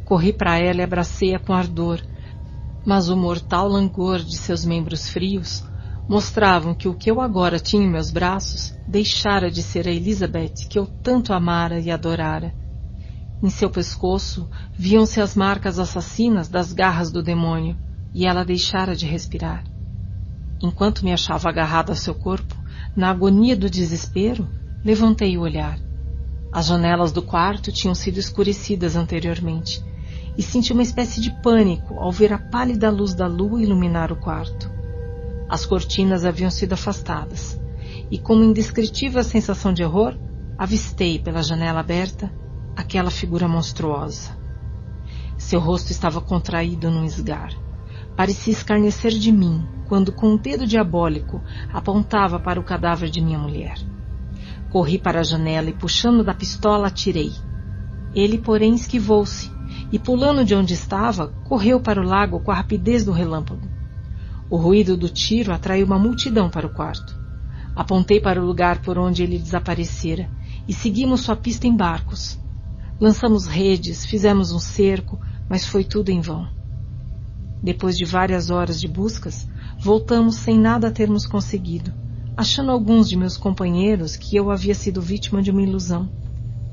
Corri 0.06 0.32
para 0.32 0.58
ela 0.58 0.80
e 0.80 0.84
abracei-a 0.84 1.40
com 1.40 1.52
ardor, 1.52 2.02
mas 2.86 3.10
o 3.10 3.18
mortal 3.18 3.68
langor 3.68 4.20
de 4.20 4.38
seus 4.38 4.64
membros 4.64 5.10
frios 5.10 5.64
mostravam 6.08 6.74
que 6.74 6.88
o 6.88 6.94
que 6.94 7.12
eu 7.12 7.20
agora 7.20 7.60
tinha 7.60 7.84
em 7.84 7.90
meus 7.90 8.12
braços 8.12 8.74
deixara 8.88 9.52
de 9.52 9.62
ser 9.62 9.88
a 9.88 9.92
Elizabeth 9.92 10.68
que 10.70 10.80
eu 10.80 10.86
tanto 10.86 11.34
amara 11.34 11.80
e 11.80 11.92
adorara. 11.92 12.61
Em 13.44 13.50
seu 13.50 13.72
pescoço 13.72 14.48
viam-se 14.78 15.20
as 15.20 15.36
marcas 15.36 15.80
assassinas 15.80 16.48
das 16.48 16.72
garras 16.72 17.12
do 17.12 17.24
demônio, 17.24 17.76
e 18.14 18.28
ela 18.28 18.46
deixara 18.46 18.96
de 18.96 19.08
respirar. 19.08 19.64
Enquanto 20.62 21.04
me 21.04 21.12
achava 21.12 21.50
agarrado 21.50 21.92
a 21.92 21.96
seu 21.96 22.14
corpo, 22.14 22.56
na 22.96 23.10
agonia 23.10 23.56
do 23.56 23.68
desespero, 23.68 24.48
levantei 24.86 25.38
o 25.38 25.42
olhar. 25.42 25.80
As 26.52 26.68
janelas 26.68 27.12
do 27.12 27.24
quarto 27.24 27.72
tinham 27.72 27.96
sido 27.96 28.20
escurecidas 28.20 28.96
anteriormente, 28.96 29.84
e 30.38 30.44
senti 30.44 30.72
uma 30.72 30.84
espécie 30.84 31.20
de 31.20 31.32
pânico 31.42 31.96
ao 31.96 32.12
ver 32.12 32.32
a 32.34 32.38
pálida 32.38 32.92
luz 32.92 33.16
da 33.16 33.26
lua 33.26 33.62
iluminar 33.64 34.12
o 34.12 34.18
quarto. 34.18 34.70
As 35.50 35.66
cortinas 35.66 36.26
haviam 36.26 36.52
sido 36.52 36.74
afastadas, 36.74 37.60
e 38.12 38.20
com 38.20 38.36
uma 38.36 38.46
indescritível 38.46 39.24
sensação 39.24 39.74
de 39.74 39.84
horror, 39.84 40.16
avistei 40.58 41.18
pela 41.18 41.42
janela 41.42 41.80
aberta 41.80 42.32
aquela 42.82 43.10
figura 43.10 43.48
monstruosa. 43.48 44.38
Seu 45.38 45.60
rosto 45.60 45.92
estava 45.92 46.20
contraído 46.20 46.92
num 46.92 47.06
esgar. 47.06 47.54
Parecia 48.16 48.54
escarnecer 48.54 49.12
de 49.12 49.32
mim 49.32 49.66
quando, 49.88 50.12
com 50.12 50.34
um 50.34 50.38
dedo 50.38 50.68
diabólico, 50.68 51.42
apontava 51.72 52.40
para 52.40 52.60
o 52.60 52.64
cadáver 52.64 53.10
de 53.10 53.22
minha 53.22 53.40
mulher. 53.40 53.78
Corri 54.70 54.98
para 54.98 55.20
a 55.20 55.24
janela 55.24 55.70
e, 55.70 55.74
puxando 55.74 56.24
da 56.24 56.34
pistola, 56.34 56.88
atirei. 56.88 57.32
Ele, 58.14 58.38
porém, 58.38 58.74
esquivou-se 58.74 59.52
e, 59.92 60.00
pulando 60.00 60.44
de 60.44 60.56
onde 60.56 60.74
estava, 60.74 61.28
correu 61.46 61.80
para 61.80 62.02
o 62.02 62.06
lago 62.06 62.40
com 62.40 62.52
a 62.52 62.56
rapidez 62.56 63.06
do 63.06 63.12
relâmpago. 63.12 63.68
O 64.50 64.58
ruído 64.58 64.98
do 64.98 65.08
tiro 65.08 65.54
atraiu 65.54 65.86
uma 65.86 66.00
multidão 66.00 66.50
para 66.50 66.68
o 66.68 66.74
quarto. 66.74 67.20
Apontei 67.76 68.20
para 68.20 68.42
o 68.42 68.46
lugar 68.46 68.82
por 68.82 68.98
onde 68.98 69.24
ele 69.24 69.38
desaparecera 69.38 70.30
e 70.68 70.74
seguimos 70.74 71.22
sua 71.22 71.36
pista 71.36 71.68
em 71.68 71.76
barcos. 71.76 72.41
Lançamos 73.02 73.48
redes, 73.48 74.06
fizemos 74.06 74.52
um 74.52 74.60
cerco, 74.60 75.20
mas 75.50 75.66
foi 75.66 75.84
tudo 75.84 76.10
em 76.10 76.22
vão. 76.22 76.48
Depois 77.64 77.98
de 77.98 78.06
várias 78.06 78.52
horas 78.52 78.80
de 78.80 78.88
buscas, 78.88 79.48
voltamos 79.84 80.36
sem 80.36 80.56
nada 80.56 80.92
termos 80.92 81.26
conseguido, 81.26 81.92
achando 82.38 82.70
alguns 82.70 83.10
de 83.10 83.18
meus 83.18 83.38
companheiros 83.38 84.16
que 84.16 84.36
eu 84.36 84.52
havia 84.52 84.76
sido 84.76 85.02
vítima 85.02 85.42
de 85.42 85.50
uma 85.50 85.64
ilusão. 85.64 86.08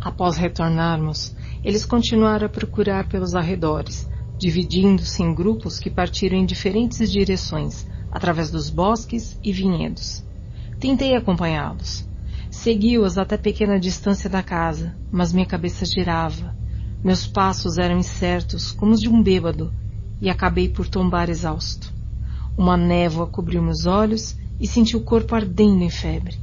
Após 0.02 0.36
retornarmos, 0.36 1.34
eles 1.64 1.86
continuaram 1.86 2.44
a 2.44 2.50
procurar 2.50 3.08
pelos 3.08 3.34
arredores, 3.34 4.06
dividindo-se 4.38 5.22
em 5.22 5.34
grupos 5.34 5.78
que 5.78 5.88
partiram 5.88 6.36
em 6.36 6.44
diferentes 6.44 7.10
direções, 7.10 7.86
através 8.12 8.50
dos 8.50 8.68
bosques 8.68 9.38
e 9.42 9.50
vinhedos. 9.50 10.22
Tentei 10.78 11.16
acompanhá-los, 11.16 12.07
Segui-os 12.50 13.18
até 13.18 13.36
pequena 13.36 13.78
distância 13.78 14.28
da 14.28 14.42
casa, 14.42 14.96
mas 15.10 15.32
minha 15.32 15.46
cabeça 15.46 15.84
girava. 15.84 16.56
Meus 17.04 17.26
passos 17.26 17.78
eram 17.78 17.98
incertos, 17.98 18.72
como 18.72 18.92
os 18.92 19.00
de 19.00 19.08
um 19.08 19.22
bêbado, 19.22 19.72
e 20.20 20.28
acabei 20.28 20.68
por 20.68 20.88
tombar 20.88 21.28
exausto. 21.28 21.92
Uma 22.56 22.76
névoa 22.76 23.26
cobriu 23.26 23.62
meus 23.62 23.86
olhos 23.86 24.36
e 24.58 24.66
senti 24.66 24.96
o 24.96 25.04
corpo 25.04 25.34
ardendo 25.34 25.84
em 25.84 25.90
febre. 25.90 26.36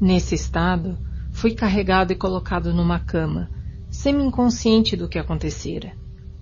Nesse 0.00 0.34
estado, 0.34 0.96
fui 1.30 1.54
carregado 1.54 2.12
e 2.12 2.16
colocado 2.16 2.72
numa 2.72 2.98
cama, 2.98 3.50
semi-inconsciente 3.90 4.96
do 4.96 5.08
que 5.08 5.18
acontecera. 5.18 5.92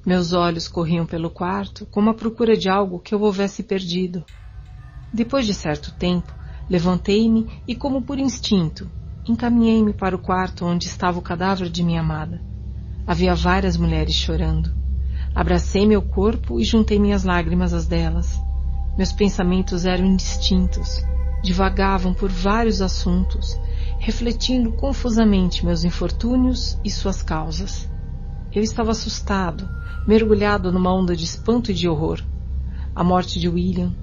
Meus 0.07 0.33
olhos 0.33 0.69
corriam 0.69 1.05
pelo 1.05 1.29
quarto, 1.29 1.87
como 1.87 2.11
à 2.11 2.15
procura 2.15 2.57
de 2.57 2.69
algo 2.69 3.01
que 3.01 3.15
eu 3.15 3.21
houvesse 3.21 3.63
perdido. 3.63 4.25
Depois 5.13 5.45
de 5.45 5.55
certo 5.55 5.93
tempo, 5.93 6.33
Levantei-me 6.69 7.49
e, 7.67 7.75
como 7.75 8.03
por 8.03 8.19
instinto, 8.19 8.91
encaminhei-me 9.27 9.93
para 9.93 10.15
o 10.15 10.19
quarto 10.19 10.67
onde 10.67 10.87
estava 10.87 11.19
o 11.19 11.23
cadáver 11.23 11.71
de 11.71 11.83
minha 11.83 12.01
amada. 12.01 12.43
Havia 13.07 13.35
várias 13.35 13.77
mulheres 13.77 14.15
chorando. 14.15 14.71
Abracei 15.35 15.87
meu 15.87 16.03
corpo 16.03 16.61
e 16.61 16.65
juntei 16.65 16.99
minhas 16.99 17.25
lágrimas 17.25 17.73
às 17.73 17.87
delas. 17.87 18.39
Meus 18.99 19.13
pensamentos 19.13 19.87
eram 19.87 20.05
indistintos, 20.05 21.03
divagavam 21.43 22.13
por 22.13 22.29
vários 22.29 22.83
assuntos, 22.83 23.59
refletindo 23.99 24.73
confusamente 24.73 25.65
meus 25.65 25.85
infortúnios 25.85 26.79
e 26.85 26.91
suas 26.91 27.23
causas. 27.23 27.89
Eu 28.53 28.63
estava 28.63 28.91
assustado, 28.91 29.69
mergulhado 30.07 30.71
numa 30.73 30.93
onda 30.93 31.17
de 31.17 31.25
espanto 31.25 31.71
e 31.71 31.75
de 31.75 31.89
horror. 31.89 32.23
A 32.95 33.03
morte 33.03 33.39
de 33.39 33.49
William, 33.49 33.95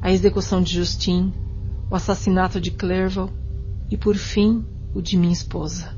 a 0.00 0.12
execução 0.12 0.62
de 0.62 0.74
Justine, 0.74 1.34
o 1.90 1.94
assassinato 1.94 2.60
de 2.60 2.70
Clerval 2.70 3.30
e, 3.90 3.96
por 3.96 4.16
fim, 4.16 4.64
o 4.94 5.00
de 5.00 5.16
minha 5.16 5.32
esposa. 5.32 5.94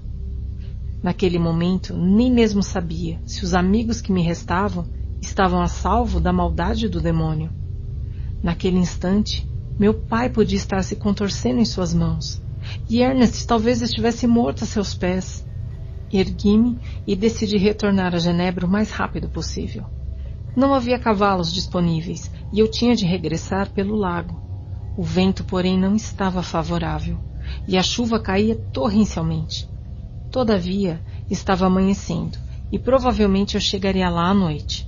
Naquele 1.02 1.38
momento, 1.38 1.96
nem 1.96 2.30
mesmo 2.32 2.62
sabia 2.62 3.20
se 3.24 3.44
os 3.44 3.54
amigos 3.54 4.00
que 4.00 4.12
me 4.12 4.22
restavam 4.22 4.86
estavam 5.22 5.62
a 5.62 5.68
salvo 5.68 6.20
da 6.20 6.32
maldade 6.32 6.88
do 6.88 7.00
demônio. 7.00 7.50
Naquele 8.42 8.78
instante, 8.78 9.46
meu 9.78 9.94
pai 9.94 10.28
podia 10.28 10.56
estar 10.56 10.82
se 10.82 10.96
contorcendo 10.96 11.60
em 11.60 11.64
suas 11.64 11.94
mãos, 11.94 12.42
e 12.88 13.00
Ernest 13.00 13.46
talvez 13.46 13.80
estivesse 13.80 14.26
morto 14.26 14.64
a 14.64 14.66
seus 14.66 14.94
pés. 14.94 15.46
Ergui-me 16.12 16.80
e 17.06 17.14
decidi 17.14 17.56
retornar 17.56 18.14
a 18.14 18.18
Genebra 18.18 18.66
o 18.66 18.70
mais 18.70 18.90
rápido 18.90 19.28
possível. 19.28 19.84
Não 20.56 20.74
havia 20.74 20.98
cavalos 20.98 21.52
disponíveis 21.52 22.30
e 22.52 22.58
eu 22.58 22.68
tinha 22.68 22.96
de 22.96 23.04
regressar 23.04 23.70
pelo 23.72 23.94
lago. 23.94 24.47
O 24.98 25.02
vento, 25.04 25.44
porém, 25.44 25.78
não 25.78 25.94
estava 25.94 26.42
favorável 26.42 27.16
e 27.68 27.78
a 27.78 27.82
chuva 27.84 28.18
caía 28.18 28.56
torrencialmente. 28.56 29.68
Todavia, 30.28 31.00
estava 31.30 31.66
amanhecendo 31.66 32.36
e 32.72 32.80
provavelmente 32.80 33.54
eu 33.54 33.60
chegaria 33.60 34.10
lá 34.10 34.28
à 34.28 34.34
noite. 34.34 34.84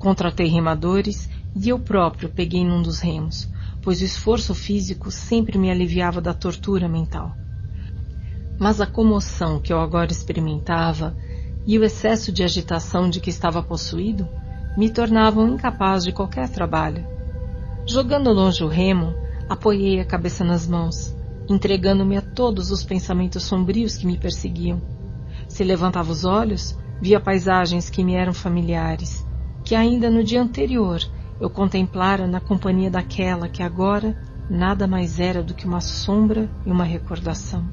Contratei 0.00 0.48
remadores 0.48 1.30
e 1.54 1.68
eu 1.68 1.78
próprio 1.78 2.28
peguei 2.28 2.64
num 2.64 2.82
dos 2.82 2.98
remos, 2.98 3.48
pois 3.82 4.00
o 4.00 4.04
esforço 4.04 4.52
físico 4.52 5.12
sempre 5.12 5.56
me 5.56 5.70
aliviava 5.70 6.20
da 6.20 6.34
tortura 6.34 6.88
mental. 6.88 7.32
Mas 8.58 8.80
a 8.80 8.86
comoção 8.86 9.60
que 9.60 9.72
eu 9.72 9.78
agora 9.78 10.10
experimentava 10.10 11.16
e 11.64 11.78
o 11.78 11.84
excesso 11.84 12.32
de 12.32 12.42
agitação 12.42 13.08
de 13.08 13.20
que 13.20 13.30
estava 13.30 13.62
possuído 13.62 14.28
me 14.76 14.90
tornavam 14.90 15.46
incapaz 15.46 16.02
de 16.02 16.10
qualquer 16.10 16.48
trabalho. 16.48 17.06
Jogando 17.86 18.32
longe 18.32 18.64
o 18.64 18.66
remo, 18.66 19.14
Apoiei 19.48 20.00
a 20.00 20.04
cabeça 20.04 20.42
nas 20.42 20.66
mãos, 20.66 21.14
entregando-me 21.48 22.16
a 22.16 22.22
todos 22.22 22.72
os 22.72 22.82
pensamentos 22.82 23.44
sombrios 23.44 23.96
que 23.96 24.04
me 24.04 24.18
perseguiam. 24.18 24.82
Se 25.48 25.62
levantava 25.62 26.10
os 26.10 26.24
olhos, 26.24 26.74
via 27.00 27.20
paisagens 27.20 27.88
que 27.88 28.02
me 28.02 28.14
eram 28.14 28.34
familiares, 28.34 29.24
que 29.64 29.76
ainda 29.76 30.10
no 30.10 30.24
dia 30.24 30.42
anterior 30.42 31.00
eu 31.40 31.48
contemplara 31.48 32.26
na 32.26 32.40
companhia 32.40 32.90
daquela 32.90 33.48
que 33.48 33.62
agora 33.62 34.16
nada 34.50 34.86
mais 34.86 35.20
era 35.20 35.44
do 35.44 35.54
que 35.54 35.66
uma 35.66 35.80
sombra 35.80 36.50
e 36.64 36.70
uma 36.72 36.84
recordação. 36.84 37.68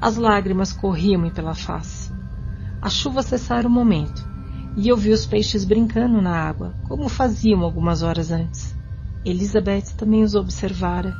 As 0.00 0.16
lágrimas 0.16 0.72
corriam-me 0.72 1.30
pela 1.32 1.56
face. 1.56 2.12
A 2.80 2.88
chuva 2.88 3.22
cessara 3.22 3.66
um 3.66 3.70
momento, 3.70 4.24
e 4.76 4.88
eu 4.88 4.96
vi 4.96 5.10
os 5.10 5.26
peixes 5.26 5.64
brincando 5.64 6.22
na 6.22 6.36
água, 6.36 6.72
como 6.84 7.08
faziam 7.08 7.62
algumas 7.62 8.02
horas 8.02 8.30
antes. 8.30 8.73
Elizabeth 9.24 9.94
também 9.96 10.22
os 10.22 10.34
observara. 10.34 11.16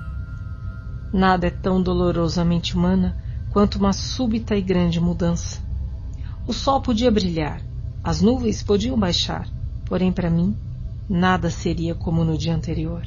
Nada 1.11 1.47
é 1.47 1.51
tão 1.51 1.83
dolorosamente 1.83 2.77
humana 2.77 3.17
quanto 3.51 3.77
uma 3.77 3.93
súbita 3.95 4.55
e 4.55 4.61
grande 4.61 5.01
mudança. 5.01 5.63
O 6.47 6.53
sol 6.53 6.83
podia 6.83 7.11
brilhar, 7.11 7.63
as 8.03 8.21
nuvens 8.21 8.63
podiam 8.63 8.99
baixar, 8.99 9.49
porém 9.87 10.13
para 10.13 10.29
mim 10.29 10.55
nada 11.09 11.49
seria 11.49 11.95
como 11.95 12.25
no 12.25 12.37
dia 12.37 12.55
anterior. 12.55 13.03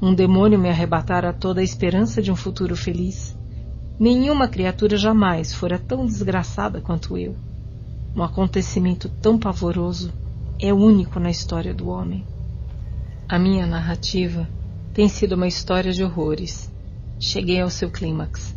Um 0.00 0.14
demônio 0.14 0.58
me 0.58 0.68
arrebatara 0.68 1.32
toda 1.32 1.60
a 1.60 1.64
esperança 1.64 2.22
de 2.22 2.30
um 2.30 2.36
futuro 2.36 2.76
feliz. 2.76 3.36
Nenhuma 3.98 4.46
criatura 4.46 4.96
jamais 4.96 5.52
fora 5.52 5.78
tão 5.78 6.06
desgraçada 6.06 6.80
quanto 6.80 7.16
eu. 7.16 7.34
Um 8.14 8.22
acontecimento 8.22 9.08
tão 9.08 9.38
pavoroso 9.38 10.12
é 10.60 10.72
único 10.72 11.18
na 11.18 11.30
história 11.30 11.74
do 11.74 11.88
homem. 11.88 12.24
A 13.28 13.40
minha 13.40 13.66
narrativa 13.66 14.48
tem 14.94 15.08
sido 15.08 15.32
uma 15.34 15.48
história 15.48 15.92
de 15.92 16.04
horrores. 16.04 16.70
Cheguei 17.18 17.60
ao 17.60 17.68
seu 17.68 17.90
clímax. 17.90 18.54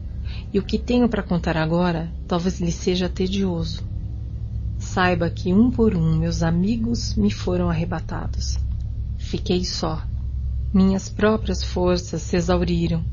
E 0.53 0.59
o 0.59 0.63
que 0.63 0.77
tenho 0.77 1.09
para 1.09 1.23
contar 1.23 1.57
agora 1.57 2.13
talvez 2.27 2.59
lhe 2.61 2.71
seja 2.71 3.09
tedioso. 3.09 3.83
Saiba 4.77 5.27
que 5.27 5.51
um 5.51 5.71
por 5.71 5.95
um 5.95 6.15
meus 6.15 6.43
amigos 6.43 7.15
me 7.15 7.31
foram 7.31 7.67
arrebatados. 7.67 8.59
Fiquei 9.17 9.65
só. 9.65 10.03
Minhas 10.71 11.09
próprias 11.09 11.63
forças 11.63 12.21
se 12.21 12.35
exauriram 12.35 13.03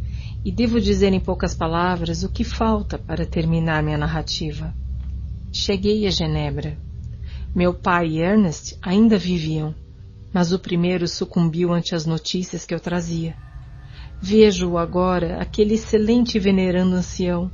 e 0.45 0.53
devo 0.53 0.79
dizer 0.79 1.11
em 1.15 1.21
poucas 1.21 1.55
palavras 1.55 2.23
o 2.23 2.29
que 2.29 2.45
falta 2.45 2.99
para 2.99 3.25
terminar 3.25 3.83
minha 3.83 3.97
narrativa. 3.97 4.75
Cheguei 5.51 6.07
a 6.07 6.11
Genebra. 6.11 6.77
Meu 7.55 7.73
pai 7.73 8.09
e 8.09 8.21
Ernest 8.21 8.77
ainda 8.83 9.17
viviam, 9.17 9.75
mas 10.37 10.53
o 10.53 10.59
primeiro 10.59 11.09
sucumbiu 11.09 11.73
ante 11.73 11.95
as 11.95 12.05
notícias 12.05 12.67
que 12.67 12.75
eu 12.75 12.79
trazia. 12.79 13.35
Vejo-o 14.21 14.77
agora, 14.77 15.39
aquele 15.41 15.77
excelente 15.77 16.37
e 16.37 16.39
venerando 16.39 16.95
ancião. 16.95 17.51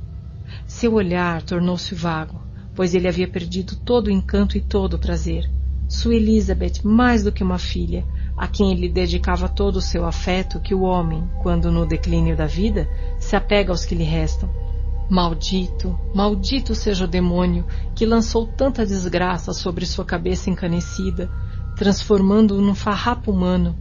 Seu 0.67 0.95
olhar 0.95 1.41
tornou-se 1.43 1.95
vago, 1.95 2.41
pois 2.75 2.93
ele 2.93 3.07
havia 3.07 3.25
perdido 3.25 3.77
todo 3.85 4.07
o 4.07 4.11
encanto 4.11 4.57
e 4.57 4.61
todo 4.61 4.95
o 4.95 4.99
prazer. 4.99 5.49
Sua 5.87 6.13
Elizabeth, 6.13 6.83
mais 6.83 7.23
do 7.23 7.31
que 7.31 7.41
uma 7.41 7.57
filha, 7.57 8.05
a 8.35 8.49
quem 8.49 8.73
ele 8.73 8.89
dedicava 8.89 9.47
todo 9.47 9.77
o 9.77 9.81
seu 9.81 10.05
afeto, 10.05 10.59
que 10.59 10.75
o 10.75 10.81
homem, 10.81 11.25
quando 11.41 11.71
no 11.71 11.85
declínio 11.85 12.35
da 12.35 12.47
vida, 12.47 12.89
se 13.17 13.33
apega 13.33 13.71
aos 13.71 13.85
que 13.85 13.95
lhe 13.95 14.03
restam. 14.03 14.49
Maldito, 15.09 15.97
maldito 16.13 16.75
seja 16.75 17.05
o 17.05 17.07
demônio 17.07 17.65
que 17.95 18.05
lançou 18.05 18.45
tanta 18.45 18.85
desgraça 18.85 19.53
sobre 19.53 19.85
sua 19.85 20.03
cabeça 20.03 20.49
encanecida, 20.49 21.31
transformando-o 21.75 22.61
num 22.61 22.75
farrapo 22.75 23.31
humano. 23.31 23.75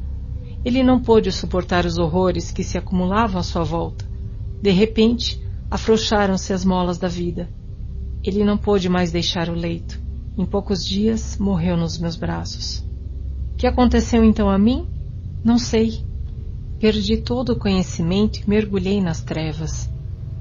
Ele 0.65 0.83
não 0.83 1.01
pôde 1.01 1.31
suportar 1.33 1.85
os 1.85 1.99
horrores 1.99 2.51
que 2.51 2.63
se 2.63 2.79
acumulavam 2.79 3.41
à 3.41 3.43
sua 3.43 3.65
volta. 3.65 4.05
De 4.61 4.71
repente, 4.71 5.43
afrouxaram-se 5.71 6.53
as 6.53 6.65
molas 6.65 6.99
da 6.99 7.09
vida. 7.09 7.49
Ele 8.23 8.45
não 8.45 8.57
pôde 8.57 8.89
mais 8.89 9.11
deixar 9.11 9.49
o 9.49 9.55
leito. 9.55 10.01
Em 10.39 10.47
poucos 10.47 10.87
dias, 10.87 11.37
morreu 11.39 11.77
nos 11.77 11.99
meus 11.99 12.17
braços 12.17 12.85
que 13.63 13.67
aconteceu 13.69 14.25
então 14.25 14.51
a 14.51 14.59
mim? 14.59 14.89
Não 15.45 15.57
sei. 15.57 16.05
Perdi 16.81 17.19
todo 17.19 17.51
o 17.51 17.57
conhecimento 17.57 18.41
e 18.41 18.51
mergulhei 18.51 19.01
nas 19.01 19.23
trevas. 19.23 19.89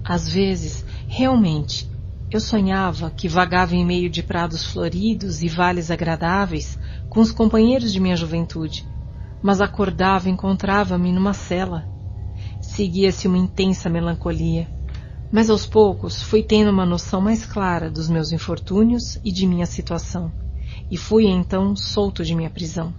Às 0.04 0.28
vezes, 0.28 0.84
realmente, 1.08 1.88
eu 2.32 2.40
sonhava 2.40 3.12
que 3.12 3.30
vagava 3.30 3.76
em 3.76 3.86
meio 3.86 4.10
de 4.10 4.24
prados 4.24 4.66
floridos 4.66 5.44
e 5.44 5.48
vales 5.48 5.92
agradáveis 5.92 6.80
com 7.12 7.20
os 7.20 7.32
companheiros 7.32 7.94
de 7.94 8.00
minha 8.00 8.16
juventude, 8.16 8.88
mas 9.44 9.62
acordava 9.62 10.28
e 10.28 10.32
encontrava-me 10.32 11.12
numa 11.12 11.34
cela. 11.34 11.88
Seguia-se 12.60 13.28
uma 13.28 13.38
intensa 13.38 13.88
melancolia, 13.88 14.68
mas 15.32 15.52
aos 15.52 15.68
poucos 15.68 16.24
fui 16.24 16.42
tendo 16.42 16.72
uma 16.72 16.88
noção 16.88 17.22
mais 17.22 17.46
clara 17.46 17.92
dos 17.92 18.10
meus 18.10 18.32
infortúnios 18.32 19.20
e 19.24 19.32
de 19.32 19.46
minha 19.46 19.68
situação, 19.68 20.32
e 20.90 20.98
fui 20.98 21.28
então 21.28 21.76
solto 21.76 22.24
de 22.24 22.34
minha 22.34 22.50
prisão 22.50 22.96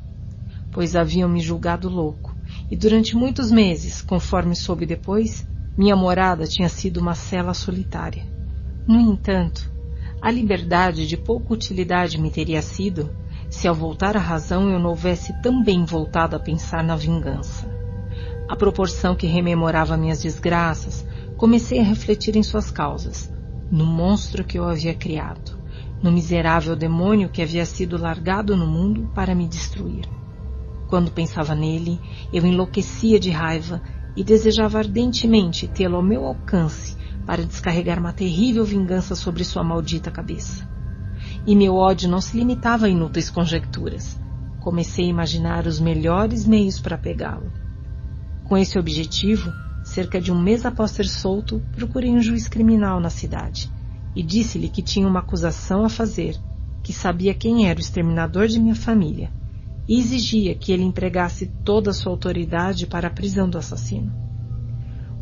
pois 0.72 0.96
haviam 0.96 1.28
me 1.28 1.38
julgado 1.38 1.88
louco, 1.88 2.34
e 2.70 2.76
durante 2.76 3.14
muitos 3.14 3.52
meses, 3.52 4.00
conforme 4.00 4.56
soube 4.56 4.86
depois, 4.86 5.46
minha 5.76 5.94
morada 5.94 6.46
tinha 6.46 6.68
sido 6.68 6.96
uma 6.96 7.14
cela 7.14 7.52
solitária. 7.52 8.26
No 8.88 8.98
entanto, 8.98 9.70
a 10.20 10.30
liberdade 10.30 11.06
de 11.06 11.16
pouca 11.16 11.52
utilidade 11.52 12.18
me 12.18 12.30
teria 12.30 12.62
sido 12.62 13.10
se 13.52 13.68
ao 13.68 13.74
voltar 13.74 14.16
à 14.16 14.18
razão 14.18 14.70
eu 14.70 14.78
não 14.78 14.88
houvesse 14.88 15.34
também 15.42 15.84
voltado 15.84 16.34
a 16.34 16.40
pensar 16.40 16.82
na 16.82 16.96
vingança. 16.96 17.70
À 18.48 18.56
proporção 18.56 19.14
que 19.14 19.26
rememorava 19.26 19.94
minhas 19.94 20.22
desgraças, 20.22 21.06
comecei 21.36 21.78
a 21.78 21.84
refletir 21.84 22.34
em 22.34 22.42
suas 22.42 22.70
causas, 22.70 23.30
no 23.70 23.84
monstro 23.84 24.42
que 24.42 24.58
eu 24.58 24.64
havia 24.64 24.94
criado, 24.94 25.52
no 26.02 26.10
miserável 26.10 26.74
demônio 26.74 27.28
que 27.28 27.42
havia 27.42 27.66
sido 27.66 27.98
largado 27.98 28.56
no 28.56 28.66
mundo 28.66 29.10
para 29.14 29.34
me 29.34 29.46
destruir. 29.46 30.08
Quando 30.88 31.10
pensava 31.10 31.54
nele, 31.54 32.00
eu 32.32 32.46
enlouquecia 32.46 33.20
de 33.20 33.30
raiva 33.30 33.82
e 34.16 34.24
desejava 34.24 34.78
ardentemente 34.78 35.68
tê-lo 35.68 35.96
ao 35.96 36.02
meu 36.02 36.24
alcance 36.24 36.96
para 37.26 37.44
descarregar 37.44 37.98
uma 37.98 38.14
terrível 38.14 38.64
vingança 38.64 39.14
sobre 39.14 39.44
sua 39.44 39.62
maldita 39.62 40.10
cabeça. 40.10 40.71
E 41.46 41.56
meu 41.56 41.74
ódio 41.74 42.08
não 42.08 42.20
se 42.20 42.36
limitava 42.36 42.86
a 42.86 42.88
inúteis 42.88 43.28
conjecturas. 43.28 44.20
Comecei 44.60 45.06
a 45.06 45.08
imaginar 45.08 45.66
os 45.66 45.80
melhores 45.80 46.46
meios 46.46 46.78
para 46.78 46.96
pegá-lo. 46.96 47.52
Com 48.44 48.56
esse 48.56 48.78
objetivo, 48.78 49.52
cerca 49.82 50.20
de 50.20 50.30
um 50.30 50.40
mês 50.40 50.64
após 50.64 50.92
ser 50.92 51.06
solto, 51.06 51.60
procurei 51.72 52.10
um 52.10 52.20
juiz 52.20 52.46
criminal 52.46 53.00
na 53.00 53.10
cidade 53.10 53.70
e 54.14 54.22
disse-lhe 54.22 54.68
que 54.68 54.82
tinha 54.82 55.08
uma 55.08 55.20
acusação 55.20 55.84
a 55.84 55.88
fazer, 55.88 56.38
que 56.82 56.92
sabia 56.92 57.34
quem 57.34 57.68
era 57.68 57.78
o 57.78 57.82
exterminador 57.82 58.46
de 58.46 58.60
minha 58.60 58.74
família 58.74 59.30
e 59.88 59.98
exigia 59.98 60.54
que 60.54 60.72
ele 60.72 60.84
empregasse 60.84 61.46
toda 61.64 61.90
a 61.90 61.94
sua 61.94 62.12
autoridade 62.12 62.86
para 62.86 63.08
a 63.08 63.10
prisão 63.10 63.48
do 63.48 63.58
assassino. 63.58 64.12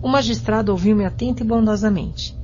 O 0.02 0.08
magistrado 0.08 0.72
ouviu-me 0.72 1.04
atento 1.04 1.42
e 1.42 1.46
bondosamente. 1.46 2.38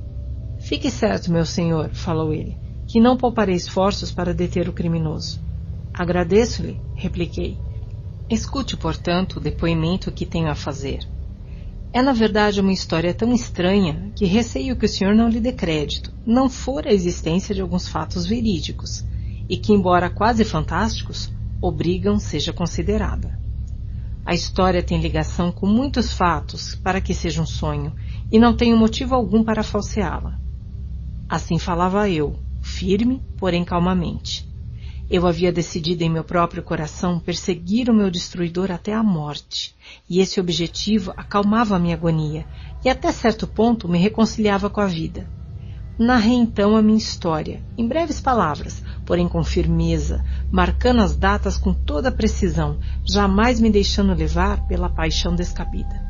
Fique 0.59 0.89
certo, 0.89 1.31
meu 1.31 1.45
senhor, 1.45 1.89
falou 1.91 2.33
ele, 2.33 2.57
que 2.87 3.01
não 3.01 3.17
pouparei 3.17 3.55
esforços 3.55 4.11
para 4.11 4.33
deter 4.33 4.69
o 4.69 4.73
criminoso. 4.73 5.39
Agradeço-lhe, 5.93 6.79
repliquei. 6.95 7.57
Escute, 8.29 8.77
portanto, 8.77 9.37
o 9.37 9.39
depoimento 9.39 10.11
que 10.11 10.25
tenho 10.25 10.49
a 10.49 10.55
fazer. 10.55 11.07
É, 11.91 12.01
na 12.01 12.13
verdade, 12.13 12.61
uma 12.61 12.71
história 12.71 13.13
tão 13.13 13.33
estranha 13.33 14.11
que 14.15 14.25
receio 14.25 14.75
que 14.75 14.85
o 14.85 14.89
senhor 14.89 15.15
não 15.15 15.29
lhe 15.29 15.39
dê 15.39 15.51
crédito, 15.51 16.13
não 16.25 16.49
for 16.49 16.85
a 16.87 16.93
existência 16.93 17.53
de 17.53 17.61
alguns 17.61 17.87
fatos 17.87 18.25
verídicos, 18.25 19.05
e 19.49 19.57
que, 19.57 19.73
embora 19.73 20.09
quase 20.09 20.43
fantásticos, 20.43 21.31
obrigam 21.61 22.19
seja 22.19 22.53
considerada. 22.53 23.39
A 24.25 24.33
história 24.33 24.83
tem 24.83 24.99
ligação 24.99 25.51
com 25.51 25.65
muitos 25.65 26.11
fatos 26.11 26.75
para 26.75 26.99
que 26.99 27.13
seja 27.13 27.41
um 27.41 27.45
sonho 27.45 27.95
e 28.29 28.37
não 28.37 28.55
tenho 28.55 28.75
motivo 28.75 29.15
algum 29.15 29.43
para 29.43 29.63
falseá-la. 29.63 30.37
Assim 31.29 31.57
falava 31.57 32.09
eu, 32.09 32.37
firme, 32.67 33.23
porém 33.37 33.63
calmamente. 33.63 34.47
Eu 35.09 35.25
havia 35.25 35.53
decidido 35.53 36.03
em 36.03 36.09
meu 36.09 36.23
próprio 36.23 36.61
coração 36.61 37.17
perseguir 37.17 37.89
o 37.89 37.93
meu 37.93 38.11
destruidor 38.11 38.71
até 38.71 38.93
a 38.93 39.01
morte, 39.01 39.73
e 40.09 40.19
esse 40.19 40.39
objetivo 40.39 41.13
acalmava 41.15 41.77
a 41.77 41.79
minha 41.79 41.95
agonia 41.95 42.45
e 42.83 42.89
até 42.89 43.11
certo 43.11 43.47
ponto 43.47 43.87
me 43.87 43.97
reconciliava 43.97 44.69
com 44.69 44.81
a 44.81 44.85
vida. 44.85 45.25
Narrei 45.97 46.35
então 46.35 46.75
a 46.75 46.81
minha 46.81 46.97
história, 46.97 47.63
em 47.77 47.87
breves 47.87 48.21
palavras, 48.21 48.83
porém 49.05 49.27
com 49.27 49.43
firmeza, 49.43 50.23
marcando 50.51 51.01
as 51.01 51.15
datas 51.15 51.57
com 51.57 51.73
toda 51.73 52.11
precisão, 52.11 52.77
jamais 53.03 53.59
me 53.59 53.71
deixando 53.71 54.13
levar 54.13 54.67
pela 54.67 54.89
paixão 54.89 55.33
descabida. 55.33 56.05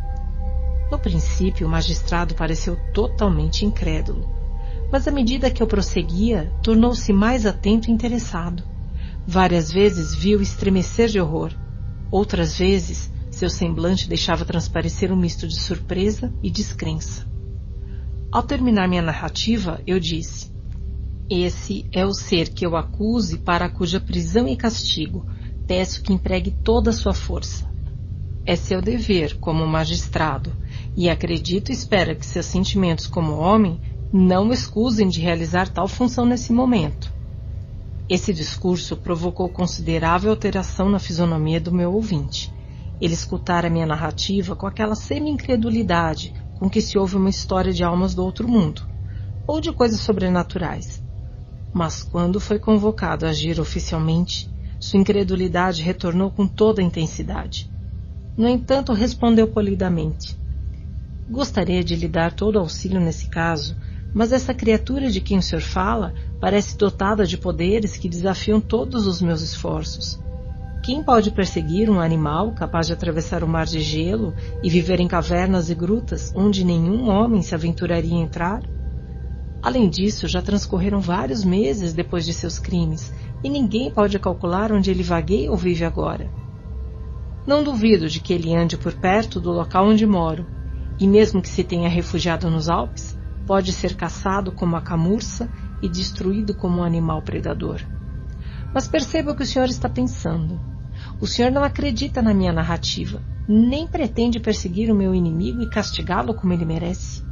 No 0.92 0.98
princípio, 0.98 1.68
o 1.68 1.70
magistrado 1.70 2.34
pareceu 2.34 2.76
totalmente 2.94 3.64
incrédulo, 3.64 4.37
mas 4.92 5.08
à 5.08 5.12
medida 5.12 5.52
que 5.52 5.62
eu 5.62 5.68
prosseguia, 5.68 6.52
tornou-se 6.64 7.12
mais 7.12 7.46
atento 7.46 7.90
e 7.90 7.94
interessado. 7.94 8.64
Várias 9.26 9.72
vezes 9.72 10.16
viu 10.16 10.42
estremecer 10.42 11.10
de 11.10 11.20
horror, 11.20 11.52
outras 12.10 12.58
vezes 12.58 13.12
seu 13.30 13.50
semblante 13.50 14.08
deixava 14.08 14.46
transparecer 14.46 15.12
um 15.12 15.18
misto 15.18 15.48
de 15.48 15.60
surpresa 15.60 16.34
e 16.42 16.50
descrença. 16.50 17.28
Ao 18.32 18.44
terminar 18.44 18.88
minha 18.88 19.02
narrativa, 19.02 19.82
eu 19.86 20.00
disse: 20.00 20.52
esse 21.30 21.86
é 21.92 22.06
o 22.06 22.14
ser 22.14 22.50
que 22.50 22.66
eu 22.66 22.78
acuse 22.78 23.38
para 23.38 23.70
cuja 23.70 24.00
prisão 24.00 24.48
e 24.48 24.56
castigo 24.56 25.26
peço 25.68 26.02
que 26.02 26.14
empregue 26.14 26.52
toda 26.52 26.90
a 26.90 26.94
sua 26.94 27.14
força. 27.14 27.70
É 28.46 28.56
seu 28.56 28.82
dever 28.82 29.38
como 29.40 29.68
magistrado, 29.68 30.53
e 30.96 31.10
acredito 31.10 31.70
e 31.70 31.74
espero 31.74 32.16
que 32.16 32.26
seus 32.26 32.46
sentimentos 32.46 33.06
como 33.06 33.34
homem 33.34 33.82
não 34.12 34.50
o 34.50 34.54
excusem 34.54 35.08
de 35.08 35.20
realizar 35.20 35.70
tal 35.70 35.88
função 35.88 36.26
nesse 36.26 36.54
momento. 36.54 37.14
Esse 38.10 38.34
discurso 38.34 38.96
provocou 38.96 39.50
considerável 39.50 40.30
alteração 40.30 40.90
na 40.90 41.00
fisionomia 41.00 41.60
do 41.60 41.72
meu 41.72 41.94
ouvinte. 41.94 42.54
Ele 43.02 43.14
escutara 43.14 43.70
minha 43.70 43.86
narrativa 43.86 44.56
com 44.56 44.66
aquela 44.66 44.96
semi-incredulidade 44.96 46.34
com 46.58 46.70
que 46.70 46.82
se 46.82 46.98
ouve 46.98 47.16
uma 47.16 47.30
história 47.30 47.72
de 47.72 47.84
almas 47.84 48.16
do 48.16 48.24
outro 48.24 48.48
mundo, 48.48 48.82
ou 49.46 49.62
de 49.62 49.72
coisas 49.72 50.00
sobrenaturais 50.00 51.06
mas 51.78 52.02
quando 52.02 52.40
foi 52.40 52.58
convocado 52.58 53.26
a 53.26 53.30
agir 53.30 53.60
oficialmente, 53.60 54.50
sua 54.80 55.00
incredulidade 55.00 55.84
retornou 55.84 56.32
com 56.32 56.48
toda 56.48 56.82
a 56.82 56.84
intensidade. 56.84 57.70
No 58.36 58.48
entanto, 58.48 58.94
respondeu 58.94 59.48
polidamente: 59.48 60.36
Gostaria 61.30 61.84
de 61.84 61.96
lhe 61.96 62.08
dar 62.08 62.34
todo 62.34 62.56
o 62.56 62.60
auxílio 62.60 63.00
nesse 63.00 63.28
caso, 63.30 63.76
mas 64.14 64.32
essa 64.32 64.54
criatura 64.54 65.10
de 65.10 65.22
quem 65.22 65.38
o 65.38 65.42
senhor 65.42 65.62
fala 65.62 66.14
parece 66.40 66.78
dotada 66.78 67.26
de 67.26 67.38
poderes 67.38 67.98
que 67.98 68.10
desafiam 68.10 68.60
todos 68.60 69.06
os 69.06 69.22
meus 69.22 69.42
esforços. 69.42 70.20
Quem 70.84 71.04
pode 71.04 71.32
perseguir 71.32 71.90
um 71.90 72.00
animal 72.00 72.54
capaz 72.54 72.88
de 72.88 72.94
atravessar 72.94 73.44
o 73.44 73.48
mar 73.48 73.66
de 73.66 73.82
gelo 73.82 74.34
e 74.64 74.70
viver 74.70 75.00
em 75.00 75.08
cavernas 75.08 75.70
e 75.70 75.76
grutas 75.76 76.32
onde 76.36 76.64
nenhum 76.64 77.10
homem 77.10 77.42
se 77.42 77.54
aventuraria 77.54 78.16
a 78.16 78.22
entrar? 78.22 78.64
Além 79.62 79.90
disso, 79.90 80.28
já 80.28 80.42
transcorreram 80.42 81.02
vários 81.02 81.44
meses 81.44 81.94
depois 81.94 82.26
de 82.26 82.34
seus 82.34 82.58
crimes 82.58 83.12
e 83.44 83.50
ninguém 83.50 83.92
pode 83.92 84.18
calcular 84.18 84.72
onde 84.72 84.90
ele 84.90 85.04
vagueia 85.04 85.52
ou 85.52 85.58
vive 85.58 85.84
agora. 85.84 86.32
Não 87.46 87.64
duvido 87.64 88.08
de 88.08 88.20
que 88.20 88.34
ele 88.34 88.56
ande 88.56 88.78
por 88.78 88.94
perto 88.94 89.40
do 89.40 89.52
local 89.52 89.88
onde 89.88 90.06
moro, 90.06 90.46
e 91.00 91.08
mesmo 91.08 91.42
que 91.42 91.50
se 91.50 91.64
tenha 91.64 91.90
refugiado 91.90 92.50
nos 92.50 92.70
Alpes, 92.70 93.17
pode 93.47 93.72
ser 93.72 93.96
caçado 93.96 94.51
como 94.51 94.76
a 94.76 94.81
camurça 94.81 95.49
e 95.81 95.88
destruído 95.88 96.53
como 96.53 96.81
um 96.81 96.83
animal 96.83 97.22
predador. 97.22 97.81
Mas 98.74 98.88
perceba 98.88 99.31
o 99.31 99.35
que 99.35 99.44
o 99.44 99.46
senhor 99.46 99.69
está 99.69 99.88
pensando. 99.88 100.60
O 101.22 101.26
senhor 101.26 101.49
não 101.49 101.63
acredita 101.63 102.22
na 102.22 102.33
minha 102.33 102.51
narrativa, 102.51 103.22
nem 103.47 103.88
pretende 103.88 104.40
perseguir 104.40 104.92
o 104.92 104.96
meu 104.96 105.15
inimigo 105.15 105.62
e 105.62 105.69
castigá-lo 105.69 106.33
como 106.33 106.51
ele 106.51 106.65
merece. 106.65 107.26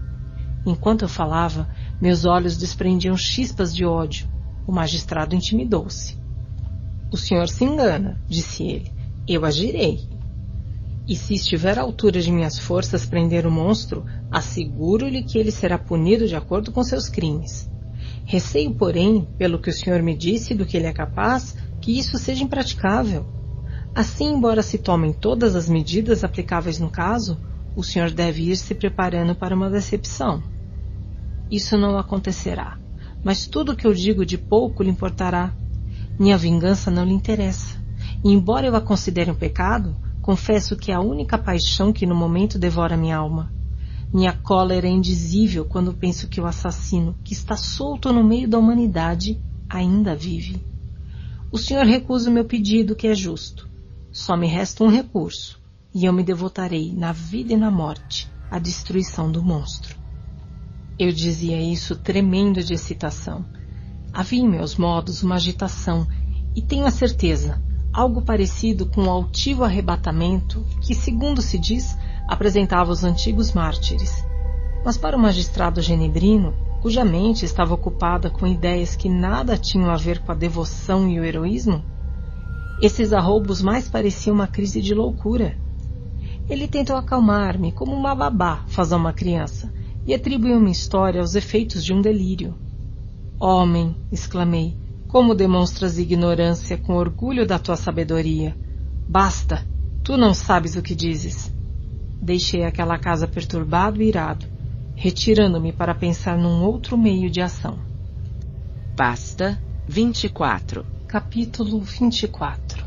Enquanto 0.65 1.01
eu 1.01 1.09
falava, 1.09 1.67
meus 2.01 2.23
olhos 2.23 2.57
desprendiam 2.57 3.17
chispas 3.17 3.75
de 3.75 3.85
ódio. 3.85 4.27
O 4.65 4.71
magistrado 4.71 5.35
intimidou-se. 5.35 6.17
O 7.11 7.17
senhor 7.17 7.49
se 7.49 7.65
engana, 7.65 8.19
disse 8.27 8.63
ele. 8.63 8.91
Eu 9.27 9.45
agirei. 9.45 10.14
E 11.07 11.15
se 11.15 11.35
estiver 11.35 11.77
à 11.77 11.83
altura 11.83 12.19
de 12.19 12.31
minhas 12.31 12.57
forças 12.57 13.05
prender 13.05 13.45
o 13.45 13.51
monstro, 13.51 14.05
asseguro-lhe 14.31 15.23
que 15.23 15.37
ele 15.37 15.51
será 15.51 15.77
punido 15.77 16.27
de 16.27 16.35
acordo 16.35 16.71
com 16.71 16.83
seus 16.83 17.07
crimes. 17.07 17.69
Receio, 18.25 18.73
porém, 18.73 19.27
pelo 19.37 19.59
que 19.59 19.69
o 19.69 19.73
senhor 19.73 20.01
me 20.01 20.17
disse 20.17 20.55
do 20.55 20.65
que 20.65 20.75
ele 20.75 20.87
é 20.87 20.93
capaz, 20.93 21.55
que 21.79 21.97
isso 21.97 22.17
seja 22.17 22.43
impraticável. 22.43 23.23
Assim, 23.93 24.33
embora 24.33 24.63
se 24.63 24.79
tomem 24.79 25.13
todas 25.13 25.55
as 25.55 25.69
medidas 25.69 26.23
aplicáveis 26.23 26.79
no 26.79 26.89
caso, 26.89 27.37
o 27.75 27.83
senhor 27.83 28.09
deve 28.09 28.49
ir 28.49 28.55
se 28.55 28.73
preparando 28.73 29.35
para 29.35 29.55
uma 29.55 29.69
decepção. 29.69 30.41
Isso 31.51 31.77
não 31.77 31.99
acontecerá, 31.99 32.79
mas 33.23 33.45
tudo 33.45 33.73
o 33.73 33.75
que 33.75 33.85
eu 33.85 33.93
digo 33.93 34.25
de 34.25 34.39
pouco 34.39 34.81
lhe 34.81 34.89
importará. 34.89 35.53
Minha 36.17 36.37
vingança 36.37 36.89
não 36.89 37.05
lhe 37.05 37.13
interessa. 37.13 37.77
E 38.23 38.31
embora 38.31 38.65
eu 38.65 38.75
a 38.75 38.81
considere 38.81 39.29
um 39.29 39.35
pecado, 39.35 39.95
confesso 40.25 40.75
que 40.75 40.91
é 40.91 40.95
a 40.95 40.99
única 40.99 41.37
paixão 41.37 41.93
que 41.93 42.03
no 42.03 42.15
momento 42.15 42.57
devora 42.57 42.97
minha 42.97 43.15
alma. 43.15 43.53
Minha 44.11 44.33
cólera 44.33 44.87
é 44.87 44.89
indizível 44.89 45.65
quando 45.65 45.93
penso 45.93 46.27
que 46.27 46.41
o 46.41 46.47
assassino, 46.47 47.15
que 47.23 47.31
está 47.31 47.55
solto 47.55 48.11
no 48.11 48.23
meio 48.23 48.47
da 48.47 48.57
humanidade, 48.57 49.39
ainda 49.69 50.15
vive. 50.15 50.65
O 51.51 51.59
senhor 51.59 51.85
recusa 51.85 52.27
o 52.27 52.33
meu 52.33 52.43
pedido, 52.43 52.95
que 52.95 53.05
é 53.05 53.13
justo. 53.13 53.69
Só 54.11 54.35
me 54.35 54.47
resta 54.47 54.83
um 54.83 54.87
recurso, 54.87 55.61
e 55.93 56.05
eu 56.05 56.11
me 56.11 56.23
devotarei, 56.23 56.91
na 56.91 57.11
vida 57.11 57.53
e 57.53 57.57
na 57.57 57.69
morte, 57.69 58.27
à 58.49 58.57
destruição 58.57 59.31
do 59.31 59.43
monstro. 59.43 59.95
Eu 60.97 61.11
dizia 61.11 61.61
isso 61.61 61.95
tremendo 61.97 62.63
de 62.63 62.73
excitação. 62.73 63.45
Havia 64.11 64.41
em 64.41 64.49
meus 64.49 64.75
modos 64.75 65.21
uma 65.21 65.35
agitação, 65.35 66.07
e 66.55 66.63
tenho 66.63 66.87
a 66.87 66.91
certeza, 66.91 67.61
algo 67.95 68.21
parecido 68.21 68.85
com 68.87 69.05
o 69.05 69.09
altivo 69.09 69.63
arrebatamento 69.63 70.65
que, 70.81 70.93
segundo 70.93 71.41
se 71.41 71.57
diz, 71.57 71.97
apresentava 72.27 72.91
os 72.91 73.05
antigos 73.05 73.53
mártires. 73.53 74.21
Mas 74.83 74.97
para 74.97 75.15
o 75.15 75.19
magistrado 75.19 75.81
genebrino, 75.81 76.53
cuja 76.81 77.05
mente 77.05 77.45
estava 77.45 77.73
ocupada 77.73 78.29
com 78.29 78.45
ideias 78.45 78.97
que 78.97 79.07
nada 79.07 79.57
tinham 79.57 79.89
a 79.89 79.95
ver 79.95 80.19
com 80.19 80.33
a 80.33 80.35
devoção 80.35 81.09
e 81.09 81.21
o 81.21 81.23
heroísmo, 81.23 81.81
esses 82.81 83.13
arroubos 83.13 83.61
mais 83.61 83.87
pareciam 83.87 84.35
uma 84.35 84.47
crise 84.47 84.81
de 84.81 84.93
loucura. 84.93 85.57
Ele 86.49 86.67
tentou 86.67 86.97
acalmar-me 86.97 87.71
como 87.71 87.95
uma 87.95 88.13
babá 88.13 88.65
faz 88.67 88.91
a 88.91 88.97
uma 88.97 89.13
criança, 89.13 89.73
e 90.05 90.13
atribuiu 90.13 90.57
uma 90.57 90.69
história 90.69 91.21
aos 91.21 91.33
efeitos 91.33 91.83
de 91.83 91.93
um 91.93 92.01
delírio. 92.01 92.55
Homem, 93.39 93.95
exclamei, 94.11 94.77
como 95.07 95.35
demonstras 95.35 95.97
ignorância 95.97 96.77
com 96.77 96.93
orgulho 96.93 97.45
da 97.45 97.59
tua 97.59 97.75
sabedoria. 97.75 98.55
Basta, 99.07 99.65
tu 100.03 100.17
não 100.17 100.33
sabes 100.33 100.75
o 100.75 100.81
que 100.81 100.95
dizes. 100.95 101.53
Deixei 102.21 102.63
aquela 102.63 102.97
casa 102.97 103.27
perturbado 103.27 104.01
e 104.01 104.07
irado, 104.07 104.45
retirando-me 104.95 105.71
para 105.71 105.93
pensar 105.93 106.37
num 106.37 106.63
outro 106.63 106.97
meio 106.97 107.29
de 107.29 107.41
ação. 107.41 107.77
Pasta 108.95 109.59
24 109.87 110.85
Capítulo 111.07 111.79
24 111.81 112.83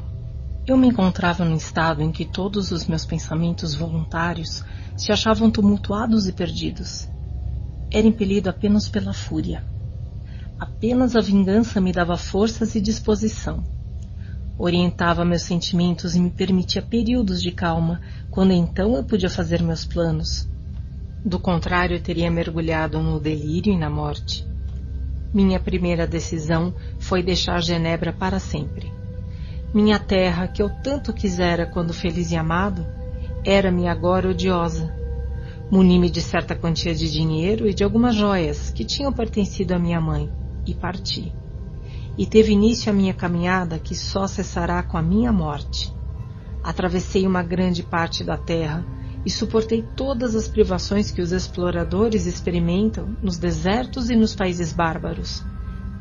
Eu 0.67 0.76
me 0.76 0.88
encontrava 0.88 1.44
num 1.44 1.56
estado 1.56 2.02
em 2.02 2.10
que 2.10 2.24
todos 2.24 2.72
os 2.72 2.86
meus 2.86 3.06
pensamentos 3.06 3.74
voluntários 3.74 4.65
se 4.97 5.12
achavam 5.12 5.51
tumultuados 5.51 6.26
e 6.26 6.33
perdidos. 6.33 7.08
Era 7.90 8.06
impelido 8.06 8.51
apenas 8.51 8.88
pela 8.88 9.12
fúria. 9.12 9.62
Apenas 10.58 11.14
a 11.14 11.20
vingança 11.20 11.80
me 11.80 11.92
dava 11.92 12.16
forças 12.16 12.74
e 12.74 12.80
disposição. 12.80 13.62
Orientava 14.58 15.24
meus 15.24 15.42
sentimentos 15.42 16.16
e 16.16 16.20
me 16.20 16.30
permitia 16.30 16.82
períodos 16.82 17.40
de 17.40 17.52
calma, 17.52 18.00
quando 18.28 18.52
então 18.52 18.96
eu 18.96 19.04
podia 19.04 19.30
fazer 19.30 19.62
meus 19.62 19.84
planos. 19.84 20.48
Do 21.24 21.38
contrário, 21.38 21.94
eu 21.94 22.00
teria 22.00 22.28
mergulhado 22.28 23.00
no 23.00 23.20
delírio 23.20 23.72
e 23.72 23.78
na 23.78 23.88
morte. 23.88 24.44
Minha 25.32 25.60
primeira 25.60 26.08
decisão 26.08 26.74
foi 26.98 27.22
deixar 27.22 27.62
Genebra 27.62 28.12
para 28.12 28.40
sempre. 28.40 28.92
Minha 29.72 30.00
terra, 30.00 30.48
que 30.48 30.60
eu 30.60 30.70
tanto 30.82 31.12
quisera 31.12 31.66
quando 31.66 31.92
feliz 31.92 32.32
e 32.32 32.36
amado, 32.36 32.84
era-me 33.44 33.86
agora 33.86 34.30
odiosa. 34.30 34.92
Muni-me 35.70 36.10
de 36.10 36.20
certa 36.20 36.56
quantia 36.56 36.96
de 36.96 37.08
dinheiro 37.08 37.68
e 37.68 37.72
de 37.72 37.84
algumas 37.84 38.16
joias 38.16 38.70
que 38.70 38.84
tinham 38.84 39.12
pertencido 39.12 39.72
à 39.72 39.78
minha 39.78 40.00
mãe 40.00 40.28
e 40.70 40.74
parti. 40.74 41.33
E 42.17 42.26
teve 42.26 42.52
início 42.52 42.90
a 42.90 42.94
minha 42.94 43.15
caminhada 43.15 43.78
que 43.78 43.94
só 43.94 44.26
cessará 44.26 44.83
com 44.83 44.97
a 44.97 45.02
minha 45.02 45.33
morte. 45.33 45.92
Atravessei 46.62 47.26
uma 47.26 47.42
grande 47.42 47.83
parte 47.83 48.24
da 48.24 48.36
terra 48.36 48.84
e 49.24 49.31
suportei 49.31 49.83
todas 49.97 50.34
as 50.34 50.49
privações 50.49 51.10
que 51.10 51.22
os 51.22 51.33
exploradores 51.33 52.26
experimentam 52.26 53.17
nos 53.22 53.38
desertos 53.38 54.10
e 54.10 54.17
nos 54.17 54.34
países 54.34 54.72
bárbaros. 54.72 55.44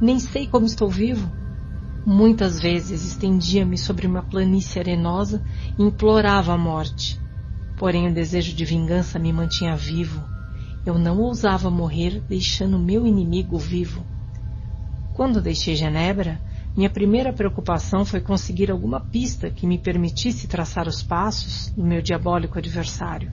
Nem 0.01 0.19
sei 0.19 0.47
como 0.47 0.65
estou 0.65 0.89
vivo. 0.89 1.31
Muitas 2.05 2.59
vezes 2.59 3.05
estendia-me 3.05 3.77
sobre 3.77 4.07
uma 4.07 4.23
planície 4.23 4.79
arenosa 4.79 5.43
e 5.77 5.83
implorava 5.83 6.53
a 6.53 6.57
morte 6.57 7.19
Porém, 7.77 8.07
o 8.07 8.13
desejo 8.13 8.55
de 8.55 8.65
vingança 8.65 9.19
me 9.19 9.31
mantinha 9.31 9.75
vivo. 9.75 10.19
Eu 10.83 10.97
não 10.97 11.19
ousava 11.19 11.69
morrer 11.69 12.23
deixando 12.27 12.79
meu 12.79 13.05
inimigo 13.05 13.57
vivo. 13.57 14.03
Quando 15.17 15.41
deixei 15.41 15.75
Genebra, 15.75 16.39
minha 16.75 16.91
primeira 16.91 17.33
preocupação 17.33 18.05
foi 18.05 18.21
conseguir 18.21 18.69
alguma 18.69 18.99
pista 18.99 19.49
que 19.49 19.65
me 19.65 19.79
permitisse 19.79 20.47
traçar 20.47 20.87
os 20.87 21.01
passos 21.01 21.73
do 21.75 21.83
meu 21.83 22.03
diabólico 22.03 22.59
adversário. 22.59 23.31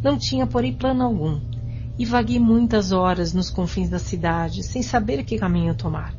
Não 0.00 0.16
tinha, 0.16 0.46
porém, 0.46 0.72
plano 0.72 1.02
algum, 1.02 1.40
e 1.98 2.06
vaguei 2.06 2.38
muitas 2.38 2.92
horas 2.92 3.32
nos 3.32 3.50
confins 3.50 3.90
da 3.90 3.98
cidade, 3.98 4.62
sem 4.62 4.80
saber 4.80 5.24
que 5.24 5.40
caminho 5.40 5.74
tomar. 5.74 6.14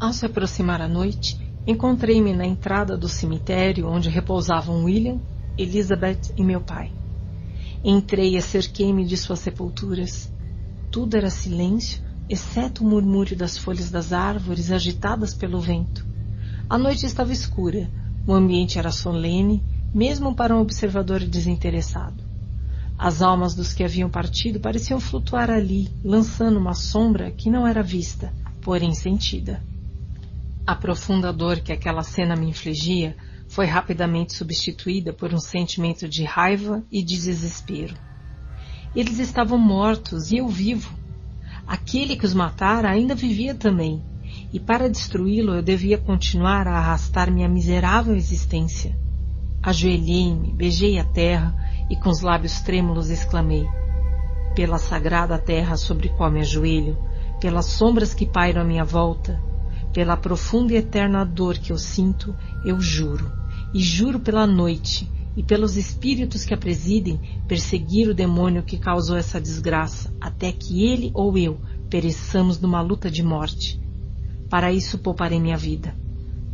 Ao 0.00 0.12
se 0.12 0.26
aproximar 0.26 0.82
a 0.82 0.88
noite, 0.88 1.38
encontrei-me 1.64 2.32
na 2.32 2.44
entrada 2.44 2.98
do 2.98 3.08
cemitério 3.08 3.86
onde 3.86 4.08
repousavam 4.08 4.82
William 4.86 5.20
Elizabeth 5.56 6.34
e 6.36 6.42
meu 6.42 6.60
pai. 6.60 6.90
Entrei 7.84 8.36
e 8.36 8.42
cerquei-me 8.42 9.04
de 9.04 9.16
suas 9.16 9.38
sepulturas. 9.38 10.32
Tudo 10.90 11.16
era 11.16 11.30
silêncio, 11.30 12.09
exceto 12.30 12.84
o 12.84 12.86
murmúrio 12.86 13.36
das 13.36 13.58
folhas 13.58 13.90
das 13.90 14.12
árvores 14.12 14.70
agitadas 14.70 15.34
pelo 15.34 15.60
vento. 15.60 16.06
A 16.68 16.78
noite 16.78 17.04
estava 17.04 17.32
escura, 17.32 17.90
o 18.24 18.32
ambiente 18.32 18.78
era 18.78 18.92
solene, 18.92 19.60
mesmo 19.92 20.32
para 20.32 20.54
um 20.56 20.60
observador 20.60 21.18
desinteressado. 21.24 22.22
As 22.96 23.20
almas 23.20 23.56
dos 23.56 23.72
que 23.72 23.82
haviam 23.82 24.08
partido 24.08 24.60
pareciam 24.60 25.00
flutuar 25.00 25.50
ali, 25.50 25.88
lançando 26.04 26.56
uma 26.56 26.74
sombra 26.74 27.32
que 27.32 27.50
não 27.50 27.66
era 27.66 27.82
vista, 27.82 28.32
porém 28.62 28.94
sentida. 28.94 29.60
A 30.64 30.76
profunda 30.76 31.32
dor 31.32 31.58
que 31.58 31.72
aquela 31.72 32.04
cena 32.04 32.36
me 32.36 32.48
infligia 32.48 33.16
foi 33.48 33.66
rapidamente 33.66 34.34
substituída 34.34 35.12
por 35.12 35.34
um 35.34 35.40
sentimento 35.40 36.08
de 36.08 36.22
raiva 36.22 36.84
e 36.92 37.02
de 37.02 37.16
desespero. 37.16 37.96
Eles 38.94 39.18
estavam 39.18 39.58
mortos 39.58 40.30
e 40.30 40.36
eu 40.36 40.46
vivo. 40.46 40.99
Aquele 41.70 42.16
que 42.16 42.26
os 42.26 42.34
matara 42.34 42.90
ainda 42.90 43.14
vivia 43.14 43.54
também, 43.54 44.02
e 44.52 44.58
para 44.58 44.90
destruí-lo 44.90 45.54
eu 45.54 45.62
devia 45.62 45.96
continuar 45.96 46.66
a 46.66 46.76
arrastar 46.76 47.30
minha 47.30 47.48
miserável 47.48 48.16
existência. 48.16 48.98
Ajoelhei-me, 49.62 50.52
beijei 50.52 50.98
a 50.98 51.04
terra 51.04 51.54
e 51.88 51.94
com 51.94 52.10
os 52.10 52.22
lábios 52.22 52.60
trêmulos 52.62 53.08
exclamei: 53.08 53.68
Pela 54.56 54.78
sagrada 54.78 55.38
terra 55.38 55.76
sobre 55.76 56.08
qual 56.08 56.28
me 56.28 56.40
ajoelho, 56.40 56.98
pelas 57.40 57.66
sombras 57.66 58.12
que 58.12 58.26
pairam 58.26 58.62
à 58.62 58.64
minha 58.64 58.84
volta, 58.84 59.40
pela 59.92 60.16
profunda 60.16 60.72
e 60.72 60.76
eterna 60.76 61.24
dor 61.24 61.56
que 61.56 61.70
eu 61.70 61.78
sinto, 61.78 62.34
eu 62.64 62.80
juro 62.80 63.30
e 63.72 63.80
juro 63.80 64.18
pela 64.18 64.44
noite 64.44 65.08
e 65.40 65.42
pelos 65.42 65.74
espíritos 65.74 66.44
que 66.44 66.52
a 66.52 66.56
presidem 66.58 67.18
perseguir 67.48 68.10
o 68.10 68.14
demônio 68.14 68.62
que 68.62 68.76
causou 68.76 69.16
essa 69.16 69.40
desgraça, 69.40 70.14
até 70.20 70.52
que 70.52 70.84
ele 70.84 71.10
ou 71.14 71.38
eu 71.38 71.58
pereçamos 71.88 72.60
numa 72.60 72.82
luta 72.82 73.10
de 73.10 73.22
morte. 73.22 73.80
Para 74.50 74.70
isso 74.70 74.98
pouparei 74.98 75.40
minha 75.40 75.56
vida. 75.56 75.96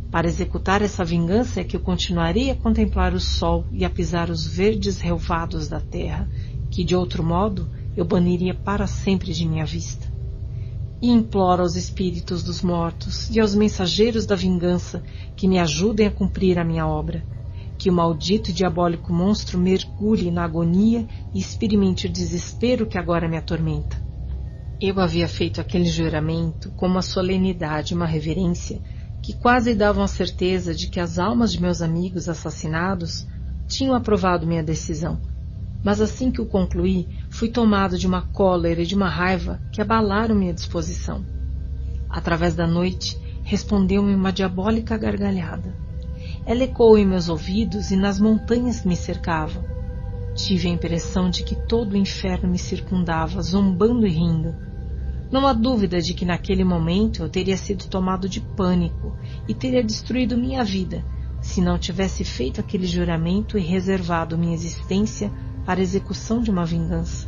Para 0.09 0.25
executar 0.25 0.81
essa 0.81 1.03
vingança 1.03 1.59
é 1.59 1.65
que 1.65 1.75
eu 1.75 1.81
continuarei 1.81 2.49
a 2.49 2.55
contemplar 2.55 3.13
o 3.13 3.19
sol 3.19 3.65
e 3.73 3.83
a 3.83 3.89
pisar 3.89 4.29
os 4.29 4.47
verdes 4.47 5.01
relvados 5.01 5.67
da 5.67 5.81
terra, 5.81 6.25
que 6.71 6.85
de 6.85 6.95
outro 6.95 7.21
modo 7.21 7.69
eu 7.93 8.05
baniria 8.05 8.53
para 8.53 8.87
sempre 8.87 9.33
de 9.33 9.45
minha 9.45 9.65
vista. 9.65 10.07
E 11.01 11.11
imploro 11.11 11.61
aos 11.61 11.75
espíritos 11.75 12.41
dos 12.41 12.61
mortos 12.61 13.29
e 13.35 13.41
aos 13.41 13.53
mensageiros 13.53 14.25
da 14.25 14.33
vingança 14.33 15.03
que 15.35 15.45
me 15.45 15.59
ajudem 15.59 16.07
a 16.07 16.11
cumprir 16.11 16.57
a 16.57 16.63
minha 16.63 16.87
obra, 16.87 17.21
que 17.77 17.89
o 17.89 17.93
maldito 17.93 18.49
e 18.49 18.53
diabólico 18.53 19.13
monstro 19.13 19.59
mergulhe 19.59 20.31
na 20.31 20.43
agonia 20.43 21.07
e 21.33 21.39
experimente 21.39 22.07
o 22.07 22.11
desespero 22.11 22.87
que 22.87 22.97
agora 22.97 23.29
me 23.29 23.37
atormenta. 23.37 23.97
Eu 24.79 24.99
havia 24.99 25.27
feito 25.27 25.59
aquele 25.59 25.85
juramento 25.85 26.71
com 26.75 26.87
uma 26.87 27.01
solenidade 27.01 27.93
e 27.93 27.95
uma 27.95 28.05
reverência 28.05 28.81
que 29.21 29.33
quase 29.33 29.73
davam 29.73 30.03
a 30.03 30.07
certeza 30.07 30.73
de 30.73 30.87
que 30.87 30.99
as 30.99 31.17
almas 31.17 31.51
de 31.51 31.61
meus 31.61 31.81
amigos 31.81 32.29
assassinados 32.29 33.25
tinham 33.67 33.95
aprovado 33.95 34.47
minha 34.47 34.63
decisão. 34.63 35.19
Mas 35.83 36.01
assim 36.01 36.31
que 36.31 36.41
o 36.41 36.45
concluí, 36.45 37.07
fui 37.29 37.49
tomado 37.49 37.97
de 37.97 38.07
uma 38.07 38.21
cólera 38.21 38.81
e 38.81 38.85
de 38.85 38.95
uma 38.95 39.09
raiva 39.09 39.59
que 39.71 39.81
abalaram 39.81 40.35
minha 40.35 40.53
disposição. 40.53 41.25
Através 42.09 42.55
da 42.55 42.65
noite, 42.65 43.17
respondeu-me 43.43 44.13
uma 44.13 44.31
diabólica 44.31 44.97
gargalhada. 44.97 45.86
Ela 46.47 46.63
ecoou 46.63 46.97
em 46.97 47.05
meus 47.05 47.29
ouvidos 47.29 47.91
e 47.91 47.95
nas 47.95 48.19
montanhas 48.19 48.79
que 48.79 48.87
me 48.87 48.95
cercavam. 48.95 49.63
Tive 50.33 50.67
a 50.67 50.71
impressão 50.71 51.29
de 51.29 51.43
que 51.43 51.55
todo 51.67 51.93
o 51.93 51.97
inferno 51.97 52.49
me 52.49 52.57
circundava, 52.57 53.41
zombando 53.41 54.07
e 54.07 54.09
rindo, 54.09 54.55
não 55.29 55.45
há 55.45 55.51
dúvida 55.51 55.99
de 55.99 56.13
que 56.13 56.23
naquele 56.23 56.63
momento 56.63 57.21
eu 57.21 57.27
teria 57.27 57.57
sido 57.57 57.85
tomado 57.89 58.29
de 58.29 58.39
pânico 58.39 59.13
e 59.45 59.53
teria 59.53 59.83
destruído 59.83 60.37
minha 60.37 60.63
vida 60.63 61.03
se 61.41 61.59
não 61.59 61.77
tivesse 61.77 62.23
feito 62.23 62.61
aquele 62.61 62.87
juramento 62.87 63.57
e 63.57 63.61
reservado 63.61 64.37
minha 64.37 64.53
existência 64.55 65.29
para 65.65 65.81
a 65.81 65.83
execução 65.83 66.41
de 66.41 66.49
uma 66.49 66.65
vingança. 66.65 67.27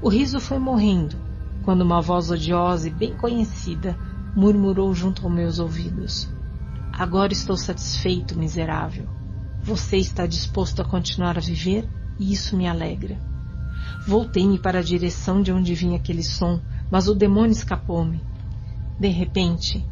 O 0.00 0.08
riso 0.08 0.40
foi 0.40 0.58
morrendo 0.58 1.16
quando 1.62 1.82
uma 1.82 2.00
voz 2.00 2.30
odiosa 2.30 2.88
e 2.88 2.90
bem 2.90 3.14
conhecida 3.14 3.96
murmurou 4.34 4.94
junto 4.94 5.26
aos 5.26 5.34
meus 5.34 5.58
ouvidos: 5.58 6.26
Agora 7.00 7.32
estou 7.32 7.56
satisfeito, 7.56 8.38
miserável. 8.38 9.08
Você 9.62 9.96
está 9.96 10.26
disposto 10.26 10.82
a 10.82 10.84
continuar 10.84 11.38
a 11.38 11.40
viver 11.40 11.88
e 12.18 12.30
isso 12.30 12.54
me 12.54 12.68
alegra. 12.68 13.18
Voltei-me 14.06 14.58
para 14.58 14.80
a 14.80 14.82
direção 14.82 15.40
de 15.40 15.50
onde 15.50 15.74
vinha 15.74 15.96
aquele 15.96 16.22
som 16.22 16.60
mas 16.90 17.08
o 17.08 17.14
demônio 17.14 17.52
escapou-me. 17.52 18.20
De 18.98 19.08
repente, 19.08 19.82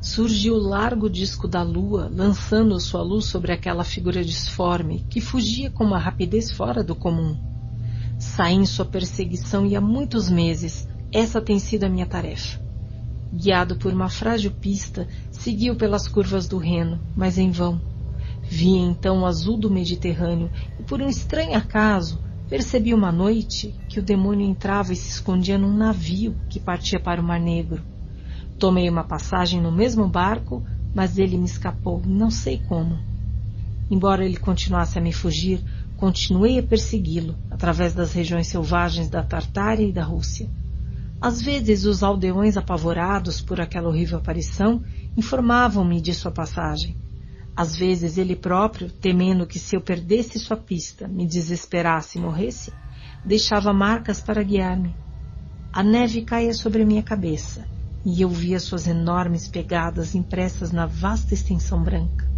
surgiu 0.00 0.54
o 0.54 0.62
largo 0.62 1.10
disco 1.10 1.48
da 1.48 1.64
lua, 1.64 2.08
lançando 2.14 2.78
sua 2.78 3.02
luz 3.02 3.24
sobre 3.24 3.50
aquela 3.50 3.82
figura 3.82 4.24
disforme 4.24 5.04
que 5.10 5.20
fugia 5.20 5.68
com 5.68 5.82
uma 5.82 5.98
rapidez 5.98 6.52
fora 6.52 6.84
do 6.84 6.94
comum. 6.94 7.36
Saí 8.20 8.54
em 8.54 8.66
sua 8.66 8.84
perseguição 8.84 9.66
e 9.66 9.74
há 9.74 9.80
muitos 9.80 10.30
meses 10.30 10.88
essa 11.10 11.40
tem 11.40 11.58
sido 11.58 11.82
a 11.82 11.88
minha 11.88 12.06
tarefa. 12.06 12.62
Guiado 13.32 13.76
por 13.76 13.92
uma 13.92 14.08
frágil 14.08 14.50
pista, 14.50 15.08
seguiu 15.30 15.74
pelas 15.74 16.06
curvas 16.06 16.46
do 16.46 16.58
Reno, 16.58 17.00
mas 17.16 17.38
em 17.38 17.50
vão. 17.50 17.80
Vi 18.50 18.76
então 18.76 19.20
o 19.20 19.26
azul 19.26 19.56
do 19.56 19.70
Mediterrâneo 19.70 20.50
e, 20.78 20.82
por 20.82 21.00
um 21.00 21.08
estranho 21.08 21.56
acaso, 21.56 22.20
Percebi 22.52 22.92
uma 22.92 23.10
noite 23.10 23.74
que 23.88 23.98
o 23.98 24.02
demônio 24.02 24.46
entrava 24.46 24.92
e 24.92 24.96
se 24.96 25.08
escondia 25.08 25.56
num 25.56 25.74
navio 25.74 26.36
que 26.50 26.60
partia 26.60 27.00
para 27.00 27.18
o 27.18 27.24
Mar 27.24 27.40
Negro. 27.40 27.82
Tomei 28.58 28.90
uma 28.90 29.02
passagem 29.02 29.58
no 29.58 29.72
mesmo 29.72 30.06
barco, 30.06 30.62
mas 30.94 31.16
ele 31.16 31.38
me 31.38 31.46
escapou, 31.46 32.02
não 32.04 32.30
sei 32.30 32.58
como. 32.68 32.98
Embora 33.90 34.22
ele 34.22 34.36
continuasse 34.36 34.98
a 34.98 35.00
me 35.00 35.14
fugir, 35.14 35.64
continuei 35.96 36.58
a 36.58 36.62
persegui-lo 36.62 37.34
através 37.50 37.94
das 37.94 38.12
regiões 38.12 38.48
selvagens 38.48 39.08
da 39.08 39.22
Tartária 39.22 39.86
e 39.86 39.90
da 39.90 40.04
Rússia. 40.04 40.46
Às 41.22 41.40
vezes, 41.40 41.84
os 41.84 42.02
aldeões 42.02 42.56
apavorados 42.56 43.40
por 43.40 43.60
aquela 43.60 43.88
horrível 43.88 44.18
aparição 44.18 44.82
informavam-me 45.16 46.00
de 46.00 46.12
sua 46.12 46.32
passagem. 46.32 46.96
Às 47.54 47.76
vezes 47.76 48.18
ele 48.18 48.34
próprio, 48.34 48.90
temendo 48.90 49.46
que 49.46 49.60
se 49.60 49.76
eu 49.76 49.80
perdesse 49.80 50.40
sua 50.40 50.56
pista, 50.56 51.06
me 51.06 51.24
desesperasse 51.24 52.18
e 52.18 52.20
morresse, 52.20 52.72
deixava 53.24 53.72
marcas 53.72 54.20
para 54.20 54.42
guiar-me. 54.42 54.96
A 55.72 55.80
neve 55.84 56.22
caía 56.22 56.52
sobre 56.52 56.84
minha 56.84 57.04
cabeça 57.04 57.68
e 58.04 58.20
eu 58.20 58.28
via 58.28 58.58
suas 58.58 58.88
enormes 58.88 59.46
pegadas 59.46 60.16
impressas 60.16 60.72
na 60.72 60.86
vasta 60.86 61.34
extensão 61.34 61.84
branca. 61.84 62.28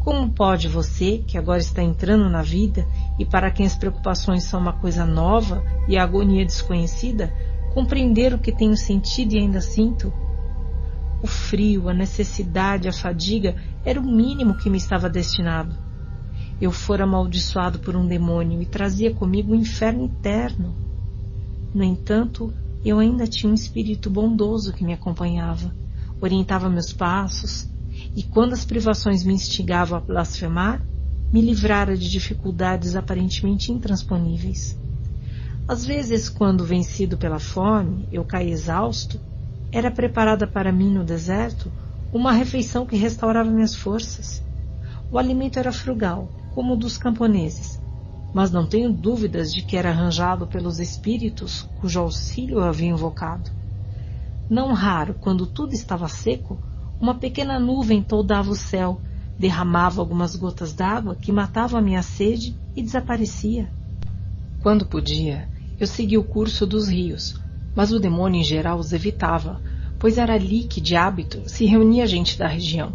Como 0.00 0.30
pode 0.30 0.68
você, 0.68 1.24
que 1.26 1.38
agora 1.38 1.60
está 1.60 1.82
entrando 1.82 2.28
na 2.28 2.42
vida 2.42 2.86
e 3.18 3.24
para 3.24 3.50
quem 3.50 3.64
as 3.64 3.74
preocupações 3.74 4.44
são 4.44 4.60
uma 4.60 4.74
coisa 4.74 5.06
nova 5.06 5.64
e 5.88 5.96
a 5.96 6.02
agonia 6.02 6.44
desconhecida, 6.44 7.32
compreender 7.76 8.32
o 8.32 8.38
que 8.38 8.50
tenho 8.50 8.74
sentido 8.74 9.34
e 9.34 9.38
ainda 9.38 9.60
sinto? 9.60 10.10
O 11.22 11.26
frio, 11.26 11.90
a 11.90 11.92
necessidade, 11.92 12.88
a 12.88 12.92
fadiga 12.92 13.54
era 13.84 14.00
o 14.00 14.02
mínimo 14.02 14.56
que 14.56 14.70
me 14.70 14.78
estava 14.78 15.10
destinado. 15.10 15.76
Eu 16.58 16.72
fora 16.72 17.04
amaldiçoado 17.04 17.78
por 17.80 17.94
um 17.94 18.06
demônio 18.06 18.62
e 18.62 18.64
trazia 18.64 19.12
comigo 19.12 19.52
o 19.52 19.54
um 19.54 19.60
inferno 19.60 20.06
eterno. 20.06 20.74
No 21.74 21.84
entanto, 21.84 22.50
eu 22.82 22.98
ainda 22.98 23.26
tinha 23.26 23.50
um 23.50 23.54
espírito 23.54 24.08
bondoso 24.08 24.72
que 24.72 24.82
me 24.82 24.94
acompanhava, 24.94 25.70
orientava 26.18 26.70
meus 26.70 26.94
passos, 26.94 27.68
e 28.16 28.22
quando 28.22 28.54
as 28.54 28.64
privações 28.64 29.22
me 29.22 29.34
instigavam 29.34 29.98
a 29.98 30.00
blasfemar, 30.00 30.80
me 31.30 31.42
livrara 31.42 31.94
de 31.94 32.08
dificuldades 32.08 32.96
aparentemente 32.96 33.70
intransponíveis. 33.70 34.80
Às 35.68 35.84
vezes, 35.84 36.28
quando 36.28 36.64
vencido 36.64 37.18
pela 37.18 37.40
fome, 37.40 38.06
eu 38.12 38.24
caí 38.24 38.52
exausto, 38.52 39.20
era 39.72 39.90
preparada 39.90 40.46
para 40.46 40.70
mim 40.70 40.92
no 40.94 41.02
deserto 41.02 41.72
uma 42.12 42.30
refeição 42.30 42.86
que 42.86 42.94
restaurava 42.94 43.50
minhas 43.50 43.74
forças. 43.74 44.42
O 45.10 45.18
alimento 45.18 45.58
era 45.58 45.72
frugal, 45.72 46.30
como 46.50 46.74
o 46.74 46.76
dos 46.76 46.96
camponeses, 46.96 47.80
mas 48.32 48.52
não 48.52 48.64
tenho 48.64 48.92
dúvidas 48.92 49.52
de 49.52 49.60
que 49.60 49.76
era 49.76 49.90
arranjado 49.90 50.46
pelos 50.46 50.78
espíritos 50.78 51.66
cujo 51.74 51.98
auxílio 51.98 52.58
eu 52.58 52.64
havia 52.64 52.90
invocado. 52.90 53.50
Não 54.48 54.72
raro, 54.72 55.14
quando 55.14 55.48
tudo 55.48 55.74
estava 55.74 56.06
seco, 56.06 56.62
uma 57.00 57.16
pequena 57.16 57.58
nuvem 57.58 58.00
toldava 58.00 58.50
o 58.50 58.56
céu, 58.56 59.00
derramava 59.36 60.00
algumas 60.00 60.36
gotas 60.36 60.72
d'água 60.72 61.16
que 61.16 61.32
matavam 61.32 61.80
a 61.80 61.82
minha 61.82 62.02
sede 62.02 62.56
e 62.74 62.82
desaparecia. 62.82 63.68
Quando 64.60 64.86
podia, 64.86 65.48
eu 65.78 65.86
seguia 65.86 66.18
o 66.18 66.24
curso 66.24 66.66
dos 66.66 66.88
rios, 66.88 67.38
mas 67.74 67.92
o 67.92 67.98
demônio 67.98 68.40
em 68.40 68.44
geral 68.44 68.78
os 68.78 68.92
evitava, 68.92 69.60
pois 69.98 70.16
era 70.16 70.34
ali 70.34 70.64
que, 70.64 70.80
de 70.80 70.96
hábito, 70.96 71.48
se 71.48 71.66
reunia 71.66 72.06
gente 72.06 72.38
da 72.38 72.46
região. 72.46 72.94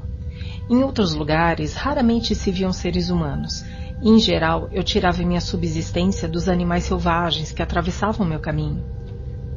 Em 0.69 0.83
outros 0.83 1.13
lugares, 1.13 1.75
raramente 1.75 2.33
se 2.33 2.51
viam 2.51 2.73
seres 2.73 3.09
humanos, 3.09 3.63
e, 4.01 4.09
em 4.09 4.19
geral, 4.19 4.67
eu 4.71 4.83
tirava 4.83 5.23
minha 5.23 5.41
subsistência 5.41 6.27
dos 6.27 6.49
animais 6.49 6.85
selvagens 6.85 7.51
que 7.51 7.61
atravessavam 7.61 8.25
meu 8.25 8.39
caminho. 8.39 8.83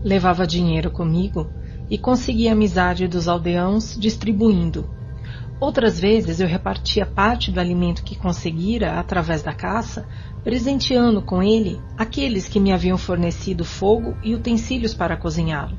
Levava 0.03 0.47
dinheiro 0.47 0.91
comigo 0.91 1.51
e 1.89 1.97
conseguia 1.97 2.53
amizade 2.53 3.09
dos 3.09 3.27
aldeãos 3.27 3.97
distribuindo. 3.99 4.91
Outras 5.61 5.99
vezes 5.99 6.41
eu 6.41 6.47
repartia 6.47 7.07
parte 7.07 7.51
do 7.51 7.61
alimento 7.61 8.03
que 8.03 8.17
conseguira 8.17 8.99
através 8.99 9.43
da 9.43 9.53
caça, 9.53 10.07
presenteando 10.45 11.23
com 11.23 11.43
ele 11.43 11.81
aqueles 11.97 12.47
que 12.47 12.61
me 12.61 12.71
haviam 12.71 12.99
fornecido 12.99 13.65
fogo 13.65 14.15
e 14.23 14.35
utensílios 14.35 14.93
para 14.93 15.17
cozinhá-lo. 15.17 15.79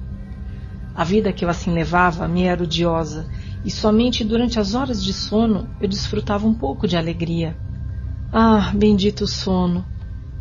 A 0.96 1.03
vida 1.03 1.31
que 1.31 1.46
eu 1.46 1.49
assim 1.49 1.72
levava 1.72 2.28
me 2.28 2.44
era 2.44 2.64
odiosa, 2.64 3.30
e 3.64 3.69
somente 3.69 4.24
durante 4.24 4.60
as 4.60 4.74
horas 4.74 5.03
de 5.03 5.14
sono 5.14 5.69
eu 5.80 5.88
desfrutava 5.88 6.48
um 6.48 6.53
pouco 6.53 6.88
de 6.88 6.98
alegria. 6.98 7.56
Ah, 8.33 8.72
bendito 8.74 9.28
sono! 9.28 9.85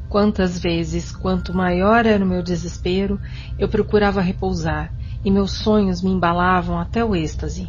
Quantas 0.09 0.59
vezes, 0.59 1.13
quanto 1.13 1.53
maior 1.53 2.07
era 2.07 2.25
o 2.25 2.29
meu 2.29 2.43
desespero, 2.43 3.21
eu 3.59 3.69
procurava 3.69 4.21
repousar, 4.21 4.95
e 5.25 5.31
meus 5.31 5.53
sonhos 5.53 6.01
me 6.03 6.11
embalavam 6.11 6.79
até 6.79 7.05
o 7.05 7.17
êxtase. 7.17 7.69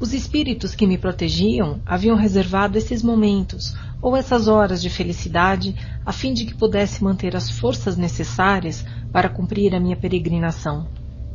Os 0.00 0.14
espíritos 0.14 0.76
que 0.76 0.86
me 0.86 0.96
protegiam 0.96 1.80
haviam 1.84 2.16
reservado 2.16 2.78
esses 2.78 3.02
momentos 3.02 3.74
ou 4.00 4.16
essas 4.16 4.46
horas 4.46 4.80
de 4.80 4.88
felicidade 4.88 5.74
a 6.06 6.12
fim 6.12 6.32
de 6.32 6.44
que 6.44 6.54
pudesse 6.54 7.02
manter 7.02 7.34
as 7.34 7.50
forças 7.50 7.96
necessárias 7.96 8.84
para 9.12 9.28
cumprir 9.28 9.74
a 9.74 9.80
minha 9.80 9.96
peregrinação. 9.96 10.86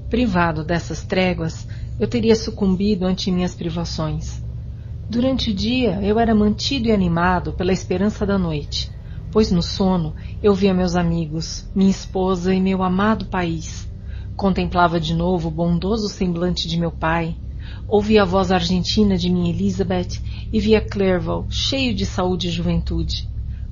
Privado 0.10 0.64
dessas 0.64 1.04
tréguas, 1.04 1.68
eu 2.00 2.08
teria 2.08 2.38
sucumbido 2.38 3.06
ante 3.06 3.30
minhas 3.30 3.54
privações. 3.54 4.42
Durante 5.10 5.52
o 5.52 5.54
dia 5.54 6.00
eu 6.02 6.18
era 6.18 6.34
mantido 6.34 6.88
e 6.88 6.92
animado 6.94 7.52
pela 7.52 7.74
esperança 7.74 8.26
da 8.26 8.38
noite, 8.38 8.90
pois 9.30 9.52
no 9.52 9.62
sono 9.62 10.16
eu 10.42 10.54
via 10.54 10.74
meus 10.74 10.96
amigos, 10.96 11.70
minha 11.76 11.92
esposa 11.92 12.54
e 12.54 12.62
meu 12.62 12.82
amado 12.82 13.26
país. 13.26 13.92
Contemplava 14.38 15.02
de 15.02 15.14
novo 15.14 15.50
o 15.50 15.52
bondoso 15.52 16.08
semblante 16.08 16.66
de 16.66 16.80
meu 16.80 16.92
pai, 16.92 17.36
Ouvi 17.88 18.18
a 18.18 18.26
voz 18.26 18.52
argentina 18.52 19.18
de 19.18 19.30
minha 19.30 19.50
Elizabeth 19.50 20.20
e 20.52 20.60
via 20.60 20.82
Clerval 20.82 21.46
cheio 21.50 21.94
de 21.94 22.06
saúde 22.06 22.48
e 22.48 22.52
juventude. 22.52 23.28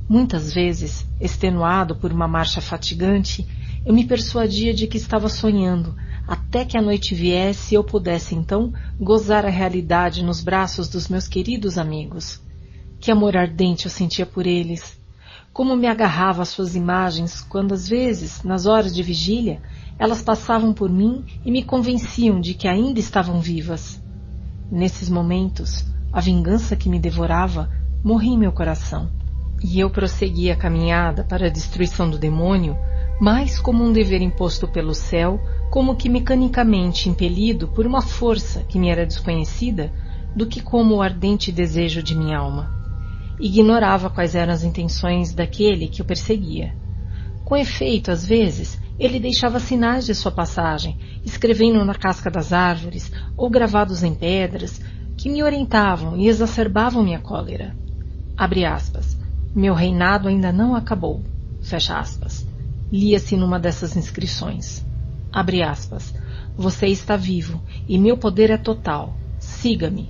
Muitas 0.07 0.53
vezes, 0.53 1.07
extenuado 1.19 1.95
por 1.95 2.11
uma 2.11 2.27
marcha 2.27 2.59
fatigante, 2.59 3.47
eu 3.85 3.93
me 3.93 4.06
persuadia 4.06 4.74
de 4.74 4.85
que 4.85 4.97
estava 4.97 5.29
sonhando, 5.29 5.95
até 6.27 6.65
que 6.65 6.77
a 6.77 6.81
noite 6.81 7.15
viesse 7.15 7.74
e 7.74 7.75
eu 7.75 7.83
pudesse 7.83 8.35
então 8.35 8.74
gozar 8.99 9.45
a 9.45 9.49
realidade 9.49 10.24
nos 10.24 10.41
braços 10.41 10.88
dos 10.88 11.07
meus 11.07 11.27
queridos 11.27 11.77
amigos. 11.77 12.41
Que 12.99 13.09
amor 13.09 13.35
ardente 13.35 13.85
eu 13.85 13.91
sentia 13.91 14.25
por 14.25 14.45
eles! 14.45 14.99
Como 15.53 15.75
me 15.75 15.88
agarrava 15.88 16.43
às 16.43 16.49
suas 16.49 16.75
imagens 16.75 17.41
quando, 17.41 17.74
às 17.74 17.88
vezes, 17.88 18.43
nas 18.43 18.65
horas 18.65 18.95
de 18.95 19.03
vigília, 19.03 19.61
elas 20.01 20.23
passavam 20.23 20.73
por 20.73 20.89
mim 20.89 21.23
e 21.45 21.51
me 21.51 21.61
convenciam 21.61 22.41
de 22.41 22.55
que 22.55 22.67
ainda 22.67 22.99
estavam 22.99 23.39
vivas. 23.39 24.03
Nesses 24.71 25.07
momentos, 25.07 25.85
a 26.11 26.19
vingança 26.19 26.75
que 26.75 26.89
me 26.89 26.97
devorava 26.97 27.69
morria 28.03 28.33
em 28.33 28.37
meu 28.37 28.51
coração 28.51 29.11
e 29.63 29.79
eu 29.79 29.91
prossegui 29.91 30.49
a 30.49 30.55
caminhada 30.55 31.23
para 31.23 31.45
a 31.45 31.49
destruição 31.51 32.09
do 32.09 32.17
demônio, 32.17 32.75
mais 33.19 33.59
como 33.59 33.83
um 33.83 33.93
dever 33.93 34.23
imposto 34.23 34.67
pelo 34.67 34.95
céu, 34.95 35.39
como 35.69 35.95
que 35.95 36.09
mecanicamente 36.09 37.07
impelido 37.07 37.67
por 37.67 37.85
uma 37.85 38.01
força 38.01 38.63
que 38.63 38.79
me 38.79 38.89
era 38.89 39.05
desconhecida, 39.05 39.93
do 40.35 40.47
que 40.47 40.61
como 40.61 40.95
o 40.95 41.01
ardente 41.03 41.51
desejo 41.51 42.01
de 42.01 42.17
minha 42.17 42.39
alma. 42.39 42.73
Ignorava 43.39 44.09
quais 44.09 44.33
eram 44.33 44.51
as 44.51 44.63
intenções 44.63 45.31
daquele 45.31 45.87
que 45.87 46.01
o 46.01 46.05
perseguia. 46.05 46.81
Com 47.51 47.57
efeito, 47.57 48.11
às 48.11 48.25
vezes, 48.25 48.79
ele 48.97 49.19
deixava 49.19 49.59
sinais 49.59 50.05
de 50.05 50.15
sua 50.15 50.31
passagem, 50.31 50.97
escrevendo 51.25 51.83
na 51.83 51.93
casca 51.93 52.31
das 52.31 52.53
árvores 52.53 53.11
ou 53.35 53.49
gravados 53.49 54.03
em 54.03 54.15
pedras, 54.15 54.79
que 55.17 55.29
me 55.29 55.43
orientavam 55.43 56.15
e 56.15 56.29
exacerbavam 56.29 57.03
minha 57.03 57.19
cólera. 57.19 57.75
Abre 58.37 58.63
aspas. 58.63 59.17
Meu 59.53 59.73
reinado 59.73 60.29
ainda 60.29 60.49
não 60.53 60.73
acabou. 60.77 61.25
Fecha 61.61 61.99
aspas. 61.99 62.47
Lia-se 62.89 63.35
numa 63.35 63.59
dessas 63.59 63.97
inscrições. 63.97 64.85
Abre 65.29 65.61
aspas. 65.61 66.13
Você 66.55 66.87
está 66.87 67.17
vivo 67.17 67.61
e 67.85 67.97
meu 67.97 68.15
poder 68.15 68.49
é 68.49 68.57
total. 68.57 69.17
Siga-me. 69.39 70.09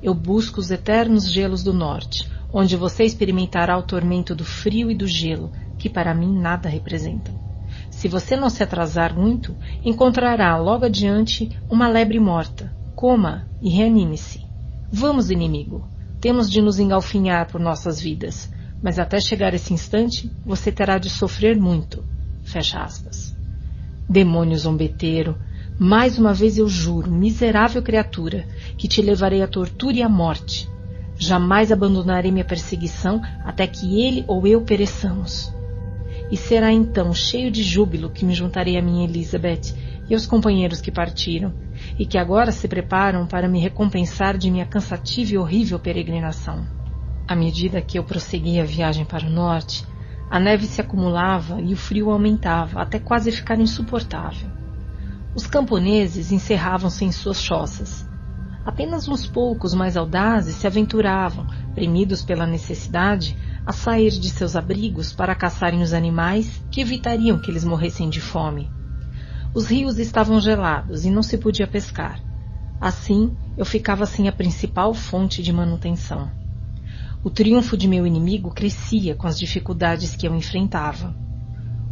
Eu 0.00 0.14
busco 0.14 0.60
os 0.60 0.70
eternos 0.70 1.28
gelos 1.28 1.64
do 1.64 1.72
norte, 1.72 2.30
onde 2.52 2.76
você 2.76 3.02
experimentará 3.02 3.76
o 3.76 3.82
tormento 3.82 4.36
do 4.36 4.44
frio 4.44 4.88
e 4.88 4.94
do 4.94 5.08
gelo, 5.08 5.50
que 5.78 5.88
para 5.88 6.14
mim 6.14 6.38
nada 6.38 6.68
representam. 6.68 7.34
Se 7.90 8.08
você 8.08 8.36
não 8.36 8.50
se 8.50 8.62
atrasar 8.62 9.14
muito, 9.14 9.56
encontrará 9.84 10.56
logo 10.56 10.84
adiante 10.84 11.50
uma 11.70 11.88
lebre 11.88 12.18
morta. 12.18 12.74
Coma 12.94 13.46
e 13.60 13.68
reanime-se. 13.68 14.44
Vamos, 14.90 15.30
inimigo. 15.30 15.88
Temos 16.20 16.50
de 16.50 16.62
nos 16.62 16.78
engalfinhar 16.78 17.46
por 17.50 17.60
nossas 17.60 18.00
vidas 18.00 18.50
mas 18.82 18.98
até 18.98 19.20
chegar 19.20 19.54
esse 19.54 19.72
instante 19.72 20.30
você 20.44 20.70
terá 20.70 20.98
de 20.98 21.10
sofrer 21.10 21.58
muito. 21.58 22.04
Fecha 22.44 22.80
aspas. 22.80 23.34
Demônio 24.08 24.56
zombeteiro, 24.56 25.36
mais 25.78 26.18
uma 26.18 26.32
vez 26.32 26.58
eu 26.58 26.68
juro, 26.68 27.10
miserável 27.10 27.82
criatura, 27.82 28.46
que 28.78 28.86
te 28.86 29.02
levarei 29.02 29.42
à 29.42 29.48
tortura 29.48 29.96
e 29.96 30.02
à 30.02 30.08
morte. 30.08 30.68
Jamais 31.18 31.72
abandonarei 31.72 32.30
minha 32.30 32.44
perseguição 32.44 33.20
até 33.44 33.66
que 33.66 34.00
ele 34.00 34.24
ou 34.28 34.46
eu 34.46 34.62
pereçamos. 34.62 35.52
E 36.30 36.36
será 36.36 36.72
então 36.72 37.14
cheio 37.14 37.50
de 37.50 37.62
júbilo 37.62 38.10
que 38.10 38.24
me 38.24 38.34
juntarei 38.34 38.76
a 38.76 38.82
minha 38.82 39.04
Elizabeth 39.04 39.74
e 40.08 40.14
aos 40.14 40.26
companheiros 40.26 40.80
que 40.80 40.90
partiram, 40.90 41.52
e 41.98 42.06
que 42.06 42.18
agora 42.18 42.52
se 42.52 42.68
preparam 42.68 43.26
para 43.26 43.48
me 43.48 43.60
recompensar 43.60 44.36
de 44.36 44.50
minha 44.50 44.66
cansativa 44.66 45.34
e 45.34 45.38
horrível 45.38 45.78
peregrinação. 45.78 46.66
À 47.28 47.34
medida 47.34 47.82
que 47.82 47.98
eu 47.98 48.04
prosseguia 48.04 48.62
a 48.62 48.66
viagem 48.66 49.04
para 49.04 49.26
o 49.26 49.30
norte, 49.30 49.84
a 50.30 50.38
neve 50.40 50.66
se 50.66 50.80
acumulava 50.80 51.60
e 51.60 51.72
o 51.72 51.76
frio 51.76 52.10
aumentava 52.10 52.80
até 52.80 52.98
quase 52.98 53.30
ficar 53.30 53.58
insuportável. 53.58 54.48
Os 55.34 55.46
camponeses 55.46 56.32
encerravam-se 56.32 57.04
em 57.04 57.12
suas 57.12 57.40
choças. 57.40 58.08
Apenas 58.64 59.06
uns 59.06 59.26
poucos 59.26 59.74
mais 59.74 59.96
audazes 59.96 60.56
se 60.56 60.66
aventuravam, 60.66 61.46
premidos 61.74 62.24
pela 62.24 62.46
necessidade, 62.46 63.36
a 63.66 63.72
sair 63.72 64.10
de 64.10 64.30
seus 64.30 64.54
abrigos 64.54 65.12
para 65.12 65.34
caçarem 65.34 65.82
os 65.82 65.92
animais 65.92 66.64
que 66.70 66.80
evitariam 66.80 67.36
que 67.36 67.50
eles 67.50 67.64
morressem 67.64 68.08
de 68.08 68.20
fome. 68.20 68.70
Os 69.52 69.66
rios 69.66 69.98
estavam 69.98 70.38
gelados 70.40 71.04
e 71.04 71.10
não 71.10 71.22
se 71.22 71.36
podia 71.36 71.66
pescar. 71.66 72.20
Assim, 72.80 73.36
eu 73.56 73.64
ficava 73.64 74.06
sem 74.06 74.28
a 74.28 74.32
principal 74.32 74.94
fonte 74.94 75.42
de 75.42 75.52
manutenção. 75.52 76.30
O 77.24 77.30
triunfo 77.30 77.76
de 77.76 77.88
meu 77.88 78.06
inimigo 78.06 78.52
crescia 78.52 79.16
com 79.16 79.26
as 79.26 79.36
dificuldades 79.36 80.14
que 80.14 80.28
eu 80.28 80.34
enfrentava. 80.36 81.16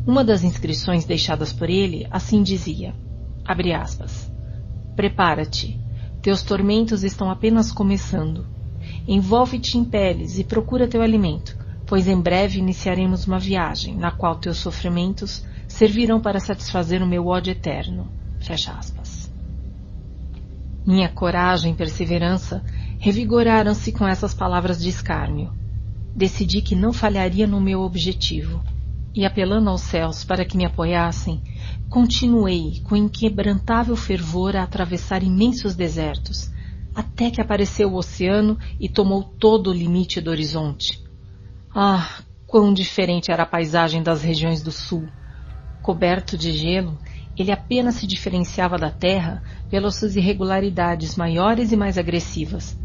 Uma 0.06 0.22
das 0.22 0.44
inscrições 0.44 1.04
deixadas 1.04 1.52
por 1.52 1.68
ele 1.68 2.06
assim 2.08 2.42
dizia: 2.42 2.94
aspas, 3.82 4.30
Prepara-te, 4.94 5.80
teus 6.22 6.42
tormentos 6.42 7.02
estão 7.02 7.30
apenas 7.30 7.72
começando. 7.72 8.46
Envolve-te 9.08 9.76
em 9.76 9.84
peles 9.84 10.38
e 10.38 10.44
procura 10.44 10.86
teu 10.86 11.02
alimento, 11.02 11.63
pois 11.86 12.08
em 12.08 12.20
breve 12.20 12.58
iniciaremos 12.58 13.26
uma 13.26 13.38
viagem 13.38 13.96
na 13.96 14.10
qual 14.10 14.36
teus 14.36 14.58
sofrimentos 14.58 15.44
servirão 15.68 16.20
para 16.20 16.40
satisfazer 16.40 17.02
o 17.02 17.06
meu 17.06 17.26
ódio 17.26 17.50
eterno. 17.50 18.08
Fecha 18.40 18.72
aspas. 18.72 19.32
Minha 20.86 21.08
coragem 21.08 21.72
e 21.72 21.76
perseverança 21.76 22.62
revigoraram-se 22.98 23.92
com 23.92 24.06
essas 24.06 24.34
palavras 24.34 24.82
de 24.82 24.88
escárnio. 24.88 25.52
Decidi 26.14 26.62
que 26.62 26.76
não 26.76 26.92
falharia 26.92 27.46
no 27.46 27.60
meu 27.60 27.80
objetivo 27.80 28.62
e, 29.14 29.24
apelando 29.24 29.70
aos 29.70 29.82
céus 29.82 30.24
para 30.24 30.44
que 30.44 30.56
me 30.56 30.64
apoiassem, 30.64 31.40
continuei 31.88 32.80
com 32.84 32.96
inquebrantável 32.96 33.96
fervor 33.96 34.56
a 34.56 34.62
atravessar 34.62 35.22
imensos 35.22 35.74
desertos, 35.74 36.50
até 36.94 37.30
que 37.30 37.40
apareceu 37.40 37.92
o 37.92 37.96
oceano 37.96 38.58
e 38.80 38.88
tomou 38.88 39.22
todo 39.22 39.70
o 39.70 39.72
limite 39.72 40.20
do 40.20 40.30
horizonte. 40.30 41.03
Ah, 41.74 42.08
quão 42.46 42.72
diferente 42.72 43.32
era 43.32 43.42
a 43.42 43.46
paisagem 43.46 44.02
das 44.02 44.22
regiões 44.22 44.62
do 44.62 44.70
sul! 44.70 45.08
Coberto 45.82 46.38
de 46.38 46.52
gelo, 46.52 46.98
ele 47.36 47.50
apenas 47.50 47.96
se 47.96 48.06
diferenciava 48.06 48.78
da 48.78 48.90
terra 48.90 49.42
pelas 49.68 49.96
suas 49.96 50.16
irregularidades 50.16 51.16
maiores 51.16 51.72
e 51.72 51.76
mais 51.76 51.98
agressivas, 51.98 52.78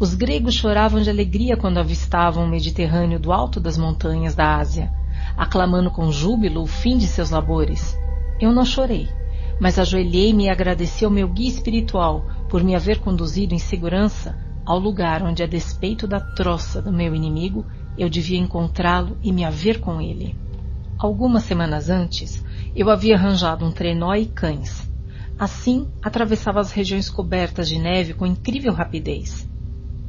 os 0.00 0.12
gregos 0.12 0.54
choravam 0.54 1.00
de 1.00 1.08
alegria 1.08 1.56
quando 1.56 1.78
avistavam 1.78 2.44
o 2.44 2.48
Mediterrâneo 2.48 3.20
do 3.20 3.32
alto 3.32 3.60
das 3.60 3.78
montanhas 3.78 4.34
da 4.34 4.56
Ásia, 4.56 4.92
aclamando 5.36 5.88
com 5.88 6.10
júbilo 6.10 6.62
o 6.62 6.66
fim 6.66 6.98
de 6.98 7.06
seus 7.06 7.30
labores. 7.30 7.96
Eu 8.40 8.52
não 8.52 8.64
chorei, 8.64 9.08
mas 9.60 9.78
ajoelhei-me 9.78 10.46
e 10.46 10.48
agradeci 10.48 11.04
ao 11.04 11.10
meu 11.12 11.28
guia 11.28 11.48
espiritual 11.48 12.26
por 12.48 12.64
me 12.64 12.74
haver 12.74 12.98
conduzido 12.98 13.54
em 13.54 13.58
segurança 13.58 14.36
ao 14.66 14.80
lugar 14.80 15.22
onde, 15.22 15.44
a 15.44 15.46
despeito 15.46 16.08
da 16.08 16.18
troça 16.18 16.82
do 16.82 16.92
meu 16.92 17.14
inimigo, 17.14 17.64
eu 17.96 18.08
devia 18.08 18.38
encontrá-lo 18.38 19.16
e 19.22 19.32
me 19.32 19.44
haver 19.44 19.80
com 19.80 20.00
ele. 20.00 20.36
Algumas 20.98 21.44
semanas 21.44 21.90
antes, 21.90 22.42
eu 22.74 22.90
havia 22.90 23.16
arranjado 23.16 23.64
um 23.64 23.72
trenó 23.72 24.14
e 24.14 24.26
cães. 24.26 24.90
Assim, 25.38 25.88
atravessava 26.02 26.60
as 26.60 26.72
regiões 26.72 27.10
cobertas 27.10 27.68
de 27.68 27.78
neve 27.78 28.14
com 28.14 28.26
incrível 28.26 28.72
rapidez. 28.72 29.48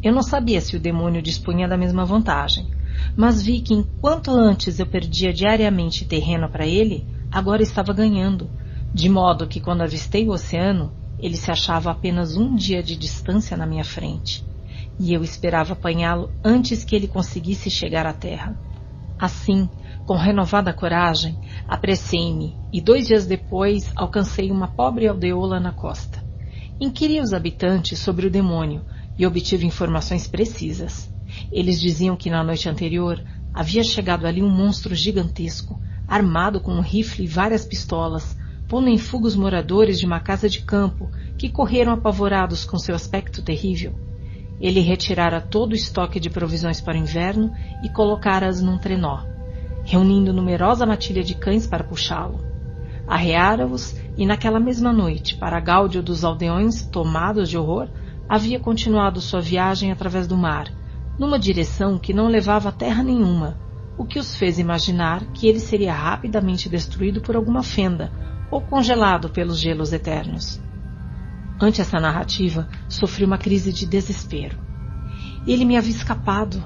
Eu 0.01 0.13
não 0.13 0.21
sabia 0.21 0.61
se 0.61 0.75
o 0.75 0.79
demônio 0.79 1.21
dispunha 1.21 1.67
da 1.67 1.75
mesma 1.75 2.05
vantagem, 2.05 2.69
mas 3.15 3.41
vi 3.41 3.61
que 3.61 3.73
enquanto 3.73 4.31
antes 4.31 4.79
eu 4.79 4.85
perdia 4.85 5.33
diariamente 5.33 6.05
terreno 6.05 6.47
para 6.47 6.67
ele, 6.67 7.07
agora 7.31 7.63
estava 7.63 7.91
ganhando, 7.91 8.49
de 8.93 9.09
modo 9.09 9.47
que 9.47 9.59
quando 9.59 9.81
avistei 9.81 10.27
o 10.27 10.31
oceano, 10.31 10.93
ele 11.19 11.35
se 11.35 11.49
achava 11.49 11.91
apenas 11.91 12.37
um 12.37 12.55
dia 12.55 12.83
de 12.83 12.95
distância 12.95 13.57
na 13.57 13.65
minha 13.65 13.83
frente, 13.83 14.43
e 14.99 15.13
eu 15.13 15.23
esperava 15.23 15.73
apanhá-lo 15.73 16.29
antes 16.43 16.83
que 16.83 16.95
ele 16.95 17.07
conseguisse 17.07 17.69
chegar 17.69 18.05
à 18.05 18.13
terra. 18.13 18.57
Assim, 19.19 19.69
com 20.05 20.15
renovada 20.15 20.73
coragem, 20.73 21.37
apressei-me 21.67 22.57
e 22.71 22.81
dois 22.81 23.07
dias 23.07 23.25
depois 23.25 23.91
alcancei 23.95 24.51
uma 24.51 24.67
pobre 24.67 25.07
aldeola 25.07 25.59
na 25.59 25.71
costa. 25.71 26.23
Inquiri 26.79 27.21
os 27.21 27.33
habitantes 27.33 27.99
sobre 27.99 28.27
o 28.27 28.29
demônio, 28.29 28.83
e 29.17 29.25
obtive 29.25 29.65
informações 29.65 30.27
precisas. 30.27 31.09
Eles 31.51 31.79
diziam 31.79 32.15
que 32.15 32.29
na 32.29 32.43
noite 32.43 32.67
anterior 32.69 33.23
havia 33.53 33.83
chegado 33.83 34.27
ali 34.27 34.43
um 34.43 34.49
monstro 34.49 34.93
gigantesco, 34.93 35.79
armado 36.07 36.59
com 36.59 36.73
um 36.73 36.81
rifle 36.81 37.23
e 37.23 37.27
várias 37.27 37.65
pistolas, 37.65 38.37
pondo 38.67 38.89
em 38.89 38.97
fuga 38.97 39.27
os 39.27 39.35
moradores 39.35 39.99
de 39.99 40.05
uma 40.05 40.19
casa 40.19 40.49
de 40.49 40.61
campo, 40.61 41.09
que 41.37 41.49
correram 41.49 41.93
apavorados 41.93 42.65
com 42.65 42.77
seu 42.77 42.93
aspecto 42.93 43.41
terrível. 43.41 44.04
Ele 44.59 44.79
retirara 44.79 45.41
todo 45.41 45.73
o 45.73 45.75
estoque 45.75 46.19
de 46.19 46.29
provisões 46.29 46.79
para 46.79 46.97
o 46.97 47.01
inverno 47.01 47.51
e 47.83 47.89
colocara-as 47.89 48.61
num 48.61 48.77
trenó, 48.77 49.19
reunindo 49.83 50.33
numerosa 50.33 50.85
matilha 50.85 51.23
de 51.23 51.35
cães 51.35 51.67
para 51.67 51.83
puxá-lo. 51.83 52.39
Arreara-os 53.07 53.95
e 54.17 54.25
naquela 54.25 54.59
mesma 54.59 54.91
noite, 54.91 55.35
para 55.35 55.59
gáudio 55.59 56.01
dos 56.01 56.23
aldeões 56.23 56.83
tomados 56.85 57.49
de 57.49 57.57
horror, 57.57 57.89
havia 58.27 58.59
continuado 58.59 59.21
sua 59.21 59.41
viagem 59.41 59.91
através 59.91 60.25
do 60.25 60.37
mar, 60.37 60.71
numa 61.19 61.37
direção 61.37 61.99
que 61.99 62.13
não 62.13 62.27
levava 62.27 62.69
a 62.69 62.71
terra 62.71 63.03
nenhuma, 63.03 63.57
o 63.97 64.05
que 64.05 64.19
os 64.19 64.35
fez 64.35 64.57
imaginar 64.57 65.23
que 65.33 65.47
ele 65.47 65.59
seria 65.59 65.93
rapidamente 65.93 66.67
destruído 66.67 67.21
por 67.21 67.35
alguma 67.35 67.63
fenda 67.63 68.11
ou 68.51 68.61
congelado 68.61 69.29
pelos 69.29 69.59
gelos 69.59 69.93
eternos. 69.93 70.64
Ante 71.59 71.79
essa 71.79 71.99
narrativa, 71.99 72.67
sofri 72.89 73.23
uma 73.23 73.37
crise 73.37 73.71
de 73.71 73.85
desespero. 73.85 74.57
Ele 75.47 75.63
me 75.63 75.77
havia 75.77 75.91
escapado. 75.91 76.63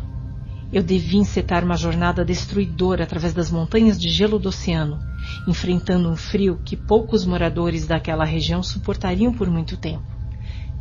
Eu 0.72 0.82
devia 0.82 1.20
encetar 1.20 1.64
uma 1.64 1.78
jornada 1.78 2.26
destruidora 2.26 3.04
através 3.04 3.34
das 3.34 3.52
montanhas 3.52 4.00
de 4.00 4.10
gelo 4.10 4.40
do 4.40 4.50
oceano, 4.50 5.00
enfrentando 5.48 6.10
um 6.10 6.16
frio 6.16 6.60
que 6.64 6.76
poucos 6.76 7.26
moradores 7.26 7.86
daquela 7.86 8.24
região 8.24 8.64
suportariam 8.64 9.34
por 9.34 9.50
muito 9.50 9.78
tempo, 9.78 10.06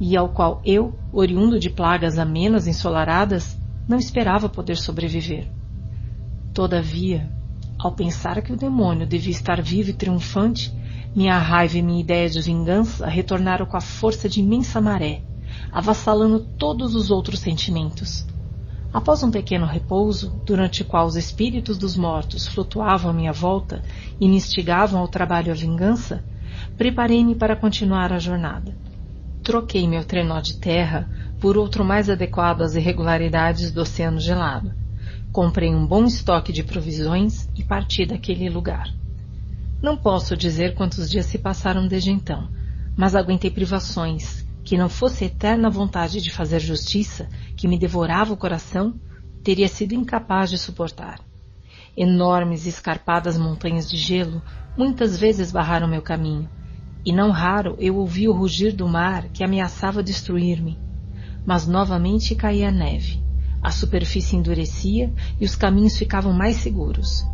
e 0.01 0.17
ao 0.17 0.29
qual 0.29 0.63
eu, 0.65 0.99
oriundo 1.13 1.59
de 1.59 1.71
plagas 1.71 2.19
amenas 2.19 2.67
ensolaradas, 2.67 3.59
não 3.89 3.99
esperava 3.99 4.49
poder 4.49 4.77
sobreviver. 4.77 5.51
Todavia, 6.53 7.31
ao 7.79 7.93
pensar 7.93 8.43
que 8.43 8.53
o 8.53 8.57
demônio 8.57 9.07
devia 9.07 9.33
estar 9.33 9.63
vivo 9.63 9.91
e 9.91 9.95
triunfante, 9.95 10.73
minha 11.15 11.39
raiva 11.39 11.79
e 11.79 11.83
minha 11.83 12.01
ideia 12.01 12.29
de 12.29 12.41
vingança 12.41 13.07
retornaram 13.07 13.67
com 13.67 13.77
a 13.77 13.81
força 13.81 14.29
de 14.29 14.41
imensa 14.41 14.81
maré, 14.81 15.23
avassalando 15.73 16.41
todos 16.41 16.95
os 16.95 17.11
outros 17.11 17.41
sentimentos. 17.41 18.27
Após 18.93 19.23
um 19.23 19.31
pequeno 19.31 19.67
repouso, 19.67 20.41
durante 20.47 20.83
o 20.83 20.85
qual 20.85 21.07
os 21.07 21.17
espíritos 21.17 21.77
dos 21.77 21.97
mortos 21.97 22.47
flutuavam 22.49 23.11
à 23.11 23.15
minha 23.15 23.33
volta 23.33 23.83
e 24.19 24.29
me 24.29 24.37
instigavam 24.37 25.01
ao 25.01 25.09
trabalho 25.09 25.49
e 25.49 25.51
à 25.51 25.55
vingança, 25.55 26.25
preparei-me 26.77 27.35
para 27.35 27.57
continuar 27.57 28.13
a 28.13 28.19
jornada. 28.19 28.75
Troquei 29.43 29.87
meu 29.87 30.05
trenó 30.05 30.41
de 30.41 30.59
terra 30.59 31.09
por 31.41 31.57
outro 31.57 31.85
mais 31.85 32.09
adequado 32.09 32.63
às 32.63 32.75
irregularidades 32.75 33.71
do 33.71 33.83
oceano 33.83 34.21
gelado. 34.21 34.73
Comprei 35.33 35.75
um 35.75 35.87
bom 35.87 36.05
estoque 36.05 36.53
de 36.53 36.65
provisões 36.65 37.49
e 37.57 37.63
parti 37.63 38.07
daquele 38.07 38.49
lugar. 38.49 38.98
Não 39.81 39.97
posso 39.97 40.37
dizer 40.37 40.75
quantos 40.75 41.09
dias 41.09 41.27
se 41.27 41.39
passaram 41.39 41.87
desde 41.87 42.11
então, 42.11 42.49
mas 42.97 43.15
aguentei 43.15 43.49
privações, 43.49 44.45
que 44.65 44.77
não 44.77 44.89
fosse 44.89 45.25
eterna 45.25 45.71
vontade 45.71 46.21
de 46.21 46.33
fazer 46.33 46.59
justiça, 46.59 47.29
que 47.57 47.69
me 47.69 47.79
devorava 47.79 48.35
o 48.35 48.37
coração, 48.37 48.99
teria 49.45 49.69
sido 49.69 49.95
incapaz 49.95 50.51
de 50.51 50.59
suportar. 50.59 51.21
Enormes 51.97 52.67
e 52.67 52.71
escarpadas 52.71 53.39
montanhas 53.39 53.89
de 53.89 53.97
gelo 53.97 54.43
muitas 54.77 55.17
vezes 55.17 55.53
barraram 55.53 55.87
meu 55.87 56.03
caminho, 56.03 56.51
e 57.07 57.13
não 57.13 57.31
raro 57.31 57.77
eu 57.79 57.97
ouvi 57.97 58.29
o 58.29 58.33
rugir 58.33 58.73
do 58.73 58.89
mar 58.89 59.29
que 59.29 59.45
ameaçava 59.45 60.03
destruir-me. 60.03 60.77
Mas 61.47 61.69
novamente 61.69 62.35
caía 62.35 62.69
a 62.69 62.73
neve, 62.73 63.23
a 63.63 63.71
superfície 63.71 64.37
endurecia 64.37 65.13
e 65.41 65.45
os 65.45 65.55
caminhos 65.55 65.97
ficavam 65.97 66.33
mais 66.33 66.57
seguros. 66.57 67.25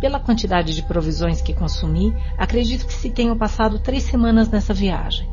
Pela 0.00 0.20
quantidade 0.20 0.74
de 0.74 0.82
provisões 0.82 1.42
que 1.42 1.52
consumi, 1.52 2.14
acredito 2.36 2.86
que 2.86 2.92
se 2.92 3.10
tenham 3.10 3.36
passado 3.36 3.80
três 3.80 4.04
semanas 4.04 4.48
nessa 4.48 4.72
viagem. 4.72 5.28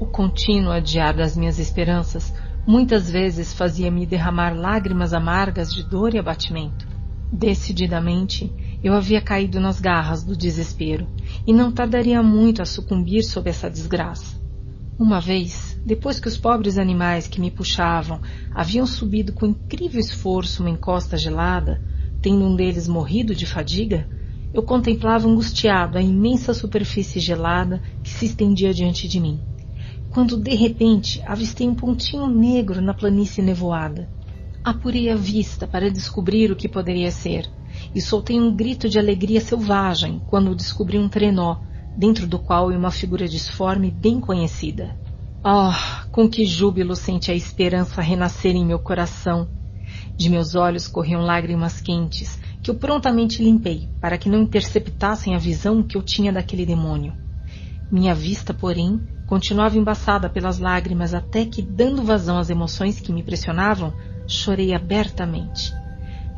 O 0.00 0.06
contínuo 0.06 0.72
adiar 0.72 1.14
das 1.14 1.36
minhas 1.36 1.58
esperanças 1.58 2.34
muitas 2.66 3.08
vezes 3.08 3.54
fazia-me 3.54 4.04
derramar 4.06 4.54
lágrimas 4.54 5.12
amargas 5.12 5.72
de 5.72 5.82
dor 5.82 6.14
e 6.14 6.18
abatimento. 6.18 6.88
Decididamente, 7.32 8.52
eu 8.82 8.94
havia 8.94 9.20
caído 9.20 9.60
nas 9.60 9.78
garras 9.78 10.24
do 10.24 10.36
desespero 10.36 11.06
e 11.46 11.52
não 11.52 11.70
tardaria 11.70 12.20
muito 12.22 12.60
a 12.60 12.64
sucumbir 12.64 13.22
sob 13.22 13.48
essa 13.48 13.70
desgraça. 13.70 14.40
Uma 14.98 15.20
vez, 15.20 15.80
depois 15.86 16.18
que 16.18 16.28
os 16.28 16.36
pobres 16.36 16.76
animais 16.76 17.28
que 17.28 17.40
me 17.40 17.50
puxavam 17.50 18.20
haviam 18.52 18.86
subido 18.86 19.32
com 19.32 19.46
incrível 19.46 20.00
esforço 20.00 20.62
uma 20.62 20.70
encosta 20.70 21.16
gelada, 21.16 21.80
tendo 22.20 22.44
um 22.44 22.56
deles 22.56 22.86
morrido 22.86 23.34
de 23.34 23.46
fadiga, 23.46 24.08
eu 24.52 24.62
contemplava 24.62 25.28
angustiado 25.28 25.96
a 25.96 26.02
imensa 26.02 26.52
superfície 26.52 27.20
gelada 27.20 27.80
que 28.02 28.10
se 28.10 28.26
estendia 28.26 28.74
diante 28.74 29.08
de 29.08 29.20
mim 29.20 29.40
quando 30.10 30.36
de 30.36 30.54
repente 30.54 31.22
avistei 31.24 31.68
um 31.68 31.74
pontinho 31.74 32.26
negro 32.26 32.82
na 32.82 32.92
planície 32.92 33.42
nevoada. 33.42 34.10
Apurei 34.62 35.08
a 35.08 35.14
vista 35.14 35.66
para 35.66 35.90
descobrir 35.90 36.50
o 36.50 36.56
que 36.56 36.68
poderia 36.68 37.10
ser, 37.10 37.48
e 37.94 38.00
soltei 38.00 38.38
um 38.38 38.54
grito 38.54 38.88
de 38.88 38.98
alegria 38.98 39.40
selvagem 39.40 40.20
quando 40.26 40.54
descobri 40.54 40.98
um 40.98 41.08
trenó, 41.08 41.56
dentro 41.96 42.26
do 42.26 42.38
qual 42.38 42.70
ia 42.70 42.78
uma 42.78 42.90
figura 42.90 43.26
disforme 43.26 43.90
bem 43.90 44.20
conhecida. 44.20 44.96
Oh, 45.42 45.72
com 46.10 46.28
que 46.28 46.44
júbilo 46.44 46.94
senti 46.94 47.30
a 47.30 47.34
esperança 47.34 48.02
renascer 48.02 48.54
em 48.54 48.66
meu 48.66 48.78
coração! 48.78 49.59
De 50.20 50.28
meus 50.28 50.54
olhos 50.54 50.86
corriam 50.86 51.22
lágrimas 51.22 51.80
quentes, 51.80 52.38
que 52.62 52.70
eu 52.70 52.74
prontamente 52.74 53.42
limpei, 53.42 53.88
para 53.98 54.18
que 54.18 54.28
não 54.28 54.42
interceptassem 54.42 55.34
a 55.34 55.38
visão 55.38 55.82
que 55.82 55.96
eu 55.96 56.02
tinha 56.02 56.30
daquele 56.30 56.66
demônio. 56.66 57.14
Minha 57.90 58.14
vista, 58.14 58.52
porém, 58.52 59.00
Continuava 59.30 59.78
embaçada 59.78 60.28
pelas 60.28 60.58
lágrimas 60.58 61.14
até 61.14 61.44
que, 61.44 61.62
dando 61.62 62.02
vazão 62.02 62.36
às 62.36 62.50
emoções 62.50 62.98
que 62.98 63.12
me 63.12 63.22
pressionavam, 63.22 63.94
chorei 64.26 64.74
abertamente. 64.74 65.72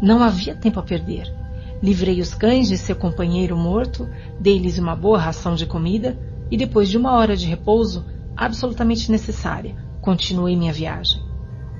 Não 0.02 0.22
havia 0.22 0.54
tempo 0.54 0.78
a 0.78 0.82
perder. 0.82 1.24
Livrei 1.82 2.20
os 2.20 2.34
cães 2.34 2.68
de 2.68 2.76
seu 2.76 2.94
companheiro 2.94 3.56
morto, 3.56 4.06
dei-lhes 4.38 4.76
uma 4.76 4.94
boa 4.94 5.18
ração 5.18 5.54
de 5.54 5.64
comida 5.64 6.18
e, 6.50 6.56
depois 6.58 6.90
de 6.90 6.98
uma 6.98 7.12
hora 7.12 7.34
de 7.34 7.46
repouso, 7.46 8.04
absolutamente 8.36 9.10
necessária, 9.10 9.74
continuei 10.02 10.54
minha 10.54 10.70
viagem. 10.70 11.22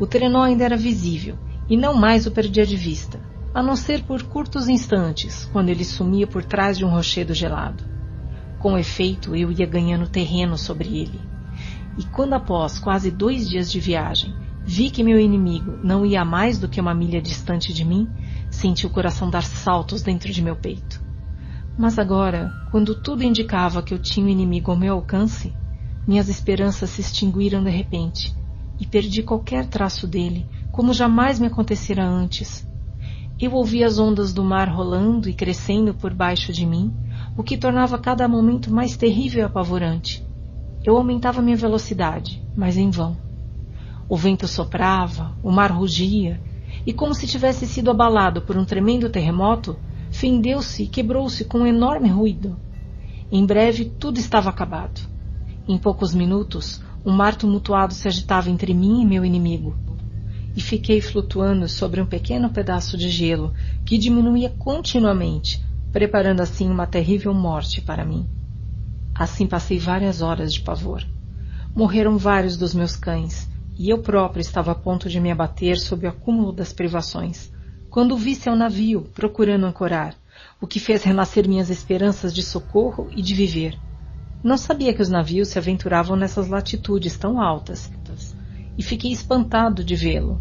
O 0.01 0.07
trenó 0.07 0.41
ainda 0.41 0.65
era 0.65 0.79
visível 0.79 1.37
e 1.69 1.77
não 1.77 1.95
mais 1.95 2.27
o 2.27 2.31
perdia 2.31 2.67
de 2.67 2.77
vista, 2.77 3.21
a 3.55 3.63
não 3.63 3.77
ser 3.77 4.03
por 4.03 4.23
curtos 4.23 4.69
instantes, 4.69 5.45
quando 5.53 5.69
ele 5.69 5.85
sumia 5.85 6.27
por 6.27 6.45
trás 6.45 6.79
de 6.79 6.85
um 6.85 6.89
rochedo 6.89 7.35
gelado. 7.35 7.85
Com 8.59 8.79
efeito, 8.79 9.35
eu 9.35 9.51
ia 9.53 9.67
ganhando 9.67 10.09
terreno 10.09 10.57
sobre 10.57 10.89
ele. 10.97 11.21
E 11.99 12.05
quando, 12.05 12.35
após 12.35 12.79
quase 12.79 13.11
dois 13.11 13.49
dias 13.49 13.71
de 13.71 13.81
viagem, 13.81 14.35
vi 14.65 14.91
que 14.91 15.03
meu 15.03 15.19
inimigo 15.19 15.79
não 15.83 16.07
ia 16.07 16.25
mais 16.25 16.59
do 16.59 16.69
que 16.69 16.81
uma 16.81 16.95
milha 16.95 17.21
distante 17.21 17.73
de 17.73 17.85
mim, 17.85 18.09
senti 18.51 18.87
o 18.87 18.91
coração 18.91 19.29
dar 19.29 19.43
saltos 19.43 20.03
dentro 20.03 20.33
de 20.33 20.41
meu 20.41 20.57
peito. 20.57 21.03
Mas 21.77 21.99
agora, 21.99 22.53
quando 22.71 22.95
tudo 22.95 23.25
indicava 23.25 23.83
que 23.83 23.93
eu 23.93 23.99
tinha 23.99 24.25
o 24.25 24.29
um 24.29 24.33
inimigo 24.33 24.71
ao 24.71 24.77
meu 24.77 24.95
alcance, 24.95 25.53
minhas 26.07 26.29
esperanças 26.29 26.91
se 26.91 27.01
extinguiram 27.01 27.63
de 27.63 27.71
repente 27.71 28.35
e 28.79 28.87
perdi 28.87 29.23
qualquer 29.23 29.67
traço 29.67 30.07
dele, 30.07 30.47
como 30.73 30.95
jamais 30.95 31.39
me 31.39 31.49
acontecera 31.49 32.03
antes. 32.03 32.67
Eu 33.39 33.53
ouvi 33.53 33.85
as 33.85 33.99
ondas 33.99 34.33
do 34.33 34.43
mar 34.43 34.71
rolando 34.71 35.29
e 35.29 35.35
crescendo 35.35 35.93
por 35.93 36.15
baixo 36.15 36.51
de 36.51 36.65
mim, 36.65 36.91
o 37.37 37.43
que 37.43 37.59
tornava 37.59 37.99
cada 37.99 38.27
momento 38.27 38.73
mais 38.73 38.97
terrível 38.97 39.43
e 39.43 39.45
apavorante. 39.45 40.27
Eu 40.83 40.97
aumentava 40.97 41.43
minha 41.43 41.57
velocidade, 41.57 42.43
mas 42.57 42.79
em 42.79 42.89
vão. 42.89 43.17
O 44.09 44.17
vento 44.17 44.49
soprava, 44.49 45.37
o 45.43 45.53
mar 45.53 45.71
rugia, 45.71 46.41
e 46.87 46.93
como 46.93 47.15
se 47.15 47.27
tivesse 47.27 47.67
sido 47.67 47.91
abalado 47.91 48.41
por 48.41 48.57
um 48.57 48.65
tremendo 48.65 49.11
terremoto, 49.11 49.77
fendeu-se 50.11 50.85
e 50.85 50.89
quebrou-se 50.89 51.45
com 51.45 51.59
um 51.59 51.67
enorme 51.67 52.09
ruído. 52.09 52.57
Em 53.31 53.45
breve 53.45 53.85
tudo 53.85 54.19
estava 54.19 54.49
acabado. 54.49 55.03
Em 55.69 55.77
poucos 55.77 56.15
minutos, 56.15 56.83
um 57.05 57.13
mar 57.13 57.37
tumultuado 57.37 57.93
se 57.93 58.09
agitava 58.09 58.49
entre 58.49 58.73
mim 58.73 59.03
e 59.03 59.07
meu 59.07 59.23
inimigo. 59.23 59.92
E 60.55 60.61
fiquei 60.61 61.01
flutuando 61.01 61.69
sobre 61.69 62.01
um 62.01 62.07
pequeno 62.07 62.51
pedaço 62.51 62.97
de 62.97 63.09
gelo 63.09 63.55
que 63.85 63.97
diminuía 63.97 64.51
continuamente, 64.51 65.63
preparando 65.91 66.41
assim 66.41 66.71
uma 66.71 66.87
terrível 66.87 67.33
morte 67.33 67.81
para 67.81 68.05
mim. 68.05 68.27
Assim 69.15 69.47
passei 69.47 69.79
várias 69.79 70.23
horas 70.23 70.53
de 70.53 70.61
pavor. 70.61 71.05
Morreram 71.75 72.19
vários 72.19 72.57
dos 72.57 72.75
meus 72.75 72.97
cães, 72.97 73.49
e 73.79 73.91
eu 73.91 73.99
próprio 73.99 74.41
estava 74.41 74.73
a 74.73 74.75
ponto 74.75 75.09
de 75.09 75.21
me 75.21 75.31
abater 75.31 75.79
sob 75.79 76.07
o 76.07 76.11
acúmulo 76.11 76.53
das 76.53 76.73
privações, 76.73 77.51
quando 77.91 78.17
vi 78.17 78.35
seu 78.35 78.57
navio 78.57 79.03
procurando 79.15 79.67
ancorar, 79.67 80.15
o 80.61 80.67
que 80.67 80.81
fez 80.81 81.03
renascer 81.03 81.49
minhas 81.49 81.71
esperanças 81.71 82.35
de 82.35 82.43
socorro 82.43 83.11
e 83.15 83.21
de 83.21 83.35
viver. 83.35 83.79
Não 84.43 84.57
sabia 84.57 84.93
que 84.93 85.03
os 85.03 85.09
navios 85.09 85.49
se 85.49 85.59
aventuravam 85.59 86.17
nessas 86.17 86.49
latitudes 86.49 87.17
tão 87.17 87.41
altas, 87.41 87.91
e 88.77 88.83
fiquei 88.83 89.13
espantado 89.13 89.85
de 89.85 89.95
vê-lo. 89.95 90.41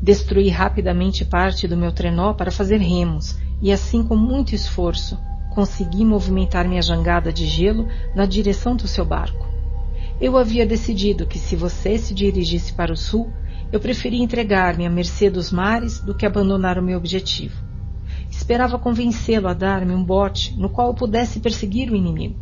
Destruí 0.00 0.48
rapidamente 0.48 1.24
parte 1.24 1.66
do 1.66 1.76
meu 1.76 1.92
trenó 1.92 2.32
para 2.32 2.50
fazer 2.50 2.78
remos, 2.78 3.38
e 3.60 3.72
assim 3.72 4.02
com 4.02 4.16
muito 4.16 4.54
esforço 4.54 5.18
consegui 5.54 6.04
movimentar 6.04 6.68
minha 6.68 6.82
jangada 6.82 7.32
de 7.32 7.46
gelo 7.46 7.86
na 8.14 8.26
direção 8.26 8.74
do 8.74 8.88
seu 8.88 9.04
barco. 9.04 9.48
Eu 10.20 10.36
havia 10.36 10.66
decidido 10.66 11.26
que 11.26 11.38
se 11.38 11.56
você 11.56 11.96
se 11.96 12.12
dirigisse 12.12 12.72
para 12.72 12.92
o 12.92 12.96
sul, 12.96 13.32
eu 13.72 13.80
preferia 13.80 14.22
entregar-me 14.22 14.86
à 14.86 14.90
mercê 14.90 15.30
dos 15.30 15.50
mares 15.50 16.00
do 16.00 16.14
que 16.14 16.26
abandonar 16.26 16.78
o 16.78 16.82
meu 16.82 16.98
objetivo. 16.98 17.62
Esperava 18.30 18.78
convencê-lo 18.78 19.48
a 19.48 19.54
dar-me 19.54 19.94
um 19.94 20.04
bote 20.04 20.56
no 20.56 20.68
qual 20.68 20.88
eu 20.88 20.94
pudesse 20.94 21.40
perseguir 21.40 21.90
o 21.90 21.96
inimigo. 21.96 22.38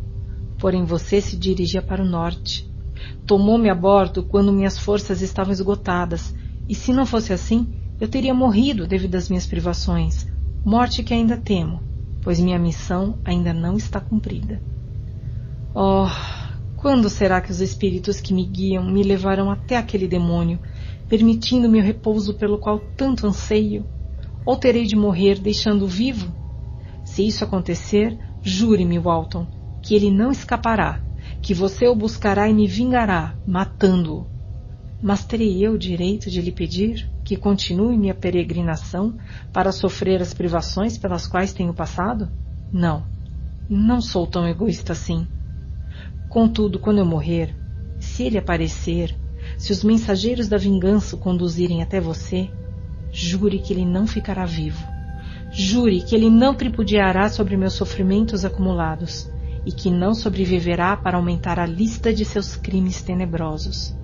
Porém 0.58 0.84
você 0.84 1.20
se 1.20 1.36
dirigia 1.36 1.82
para 1.82 2.02
o 2.02 2.06
norte. 2.06 2.71
Tomou-me 3.26 3.70
a 3.70 3.74
bordo 3.74 4.22
quando 4.22 4.52
minhas 4.52 4.78
forças 4.78 5.22
estavam 5.22 5.52
esgotadas, 5.52 6.34
e 6.68 6.74
se 6.74 6.92
não 6.92 7.06
fosse 7.06 7.32
assim, 7.32 7.74
eu 8.00 8.08
teria 8.08 8.34
morrido 8.34 8.86
devido 8.86 9.14
às 9.14 9.28
minhas 9.28 9.46
privações, 9.46 10.26
morte 10.64 11.02
que 11.02 11.14
ainda 11.14 11.36
temo, 11.36 11.82
pois 12.20 12.40
minha 12.40 12.58
missão 12.58 13.18
ainda 13.24 13.52
não 13.52 13.76
está 13.76 14.00
cumprida. 14.00 14.60
Oh, 15.74 16.08
quando 16.76 17.08
será 17.08 17.40
que 17.40 17.50
os 17.50 17.60
espíritos 17.60 18.20
que 18.20 18.34
me 18.34 18.44
guiam 18.44 18.84
me 18.84 19.02
levarão 19.02 19.50
até 19.50 19.76
aquele 19.76 20.08
demônio, 20.08 20.60
permitindo-me 21.08 21.78
o 21.78 21.82
repouso 21.82 22.34
pelo 22.34 22.58
qual 22.58 22.78
tanto 22.78 23.26
anseio? 23.26 23.86
Ou 24.44 24.56
terei 24.56 24.84
de 24.84 24.96
morrer 24.96 25.38
deixando-o 25.38 25.86
vivo? 25.86 26.34
Se 27.04 27.26
isso 27.26 27.44
acontecer, 27.44 28.18
jure-me, 28.42 28.98
Walton, 28.98 29.46
que 29.80 29.94
ele 29.94 30.10
não 30.10 30.32
escapará, 30.32 31.00
que 31.42 31.52
você 31.52 31.88
o 31.88 31.94
buscará 31.94 32.48
e 32.48 32.54
me 32.54 32.68
vingará, 32.68 33.34
matando-o. 33.44 34.24
Mas 35.02 35.24
terei 35.24 35.66
eu 35.66 35.72
o 35.72 35.78
direito 35.78 36.30
de 36.30 36.40
lhe 36.40 36.52
pedir 36.52 37.10
que 37.24 37.36
continue 37.36 37.98
minha 37.98 38.14
peregrinação 38.14 39.18
para 39.52 39.72
sofrer 39.72 40.22
as 40.22 40.32
privações 40.32 40.96
pelas 40.96 41.26
quais 41.26 41.52
tenho 41.52 41.74
passado? 41.74 42.30
Não, 42.72 43.04
não 43.68 44.00
sou 44.00 44.24
tão 44.24 44.46
egoísta 44.46 44.92
assim. 44.92 45.26
Contudo, 46.28 46.78
quando 46.78 46.98
eu 46.98 47.04
morrer, 47.04 47.52
se 47.98 48.22
ele 48.22 48.38
aparecer, 48.38 49.12
se 49.58 49.72
os 49.72 49.82
mensageiros 49.82 50.48
da 50.48 50.56
vingança 50.56 51.16
o 51.16 51.18
conduzirem 51.18 51.82
até 51.82 52.00
você, 52.00 52.48
jure 53.10 53.58
que 53.58 53.72
ele 53.72 53.84
não 53.84 54.06
ficará 54.06 54.46
vivo. 54.46 54.86
Jure 55.50 56.02
que 56.02 56.14
ele 56.14 56.30
não 56.30 56.54
tripudiará 56.54 57.28
sobre 57.28 57.56
meus 57.56 57.74
sofrimentos 57.74 58.44
acumulados 58.44 59.31
e 59.64 59.72
que 59.72 59.90
não 59.90 60.14
sobreviverá 60.14 60.96
para 60.96 61.16
aumentar 61.16 61.58
a 61.58 61.66
lista 61.66 62.12
de 62.12 62.24
seus 62.24 62.56
crimes 62.56 63.02
tenebrosos. 63.02 63.94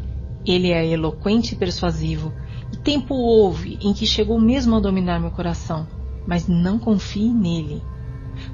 Ele 0.47 0.71
é 0.71 0.87
eloquente 0.87 1.55
e 1.55 1.59
persuasivo, 1.59 2.33
e 2.73 2.77
tempo 2.77 3.15
houve 3.15 3.79
em 3.83 3.93
que 3.93 4.07
chegou 4.07 4.41
mesmo 4.41 4.77
a 4.77 4.81
dominar 4.81 5.21
meu 5.21 5.31
coração, 5.31 5.87
mas 6.27 6.47
não 6.47 6.79
confie 6.79 7.33
nele. 7.33 7.83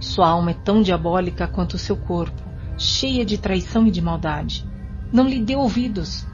Sua 0.01 0.28
alma 0.28 0.53
é 0.53 0.54
tão 0.54 0.81
diabólica 0.81 1.47
quanto 1.47 1.74
o 1.74 1.78
seu 1.78 1.97
corpo, 1.97 2.42
cheia 2.78 3.24
de 3.24 3.38
traição 3.38 3.87
e 3.87 3.90
de 3.90 4.01
maldade. 4.01 4.67
Não 5.12 5.28
lhe 5.28 5.40
dê 5.40 5.54
ouvidos. 5.54 6.26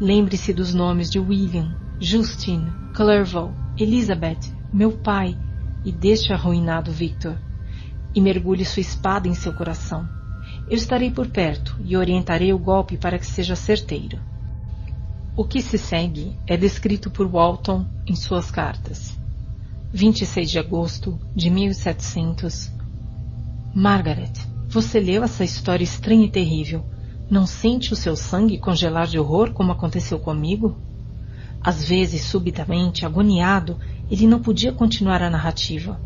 Lembre-se 0.00 0.52
dos 0.52 0.74
nomes 0.74 1.10
de 1.10 1.18
William, 1.18 1.74
Justine, 2.00 2.72
Clerval, 2.94 3.54
Elizabeth, 3.78 4.40
meu 4.72 4.92
pai 4.92 5.36
e 5.84 5.92
deste 5.92 6.32
arruinado 6.32 6.90
Victor. 6.90 7.36
E 8.14 8.20
mergulhe 8.20 8.64
sua 8.64 8.80
espada 8.80 9.28
em 9.28 9.34
seu 9.34 9.52
coração. 9.52 10.08
Eu 10.68 10.76
estarei 10.76 11.10
por 11.10 11.28
perto 11.28 11.76
e 11.84 11.96
orientarei 11.96 12.52
o 12.52 12.58
golpe 12.58 12.96
para 12.96 13.18
que 13.18 13.26
seja 13.26 13.56
certeiro. 13.56 14.18
O 15.36 15.44
que 15.44 15.62
se 15.62 15.78
segue 15.78 16.36
é 16.46 16.56
descrito 16.56 17.10
por 17.10 17.26
Walton 17.26 17.86
em 18.06 18.14
suas 18.14 18.50
cartas. 18.50 19.18
26 19.92 20.50
de 20.50 20.58
agosto 20.58 21.18
de 21.34 21.50
1700. 21.50 22.70
Margaret, 23.74 24.32
você 24.68 25.00
leu 25.00 25.24
essa 25.24 25.42
história 25.42 25.82
estranha 25.82 26.26
e 26.26 26.30
terrível. 26.30 26.84
Não 27.28 27.46
sente 27.46 27.92
o 27.92 27.96
seu 27.96 28.14
sangue 28.14 28.58
congelar 28.58 29.06
de 29.06 29.18
horror 29.18 29.52
como 29.52 29.72
aconteceu 29.72 30.18
comigo? 30.18 30.76
Às 31.60 31.84
vezes, 31.84 32.22
subitamente, 32.22 33.04
agoniado, 33.04 33.78
ele 34.10 34.26
não 34.26 34.40
podia 34.40 34.72
continuar 34.72 35.22
a 35.22 35.30
narrativa. 35.30 36.00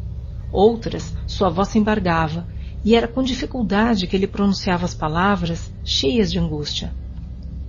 Outras, 0.55 1.13
sua 1.27 1.51
voz 1.51 1.71
se 1.71 1.81
embargava, 1.81 2.47
e 2.85 2.95
era 2.95 3.09
com 3.09 3.25
dificuldade 3.25 4.07
que 4.07 4.15
ele 4.15 4.29
pronunciava 4.29 4.85
as 4.85 4.95
palavras, 4.95 5.75
cheias 5.83 6.31
de 6.31 6.39
angústia. 6.39 6.95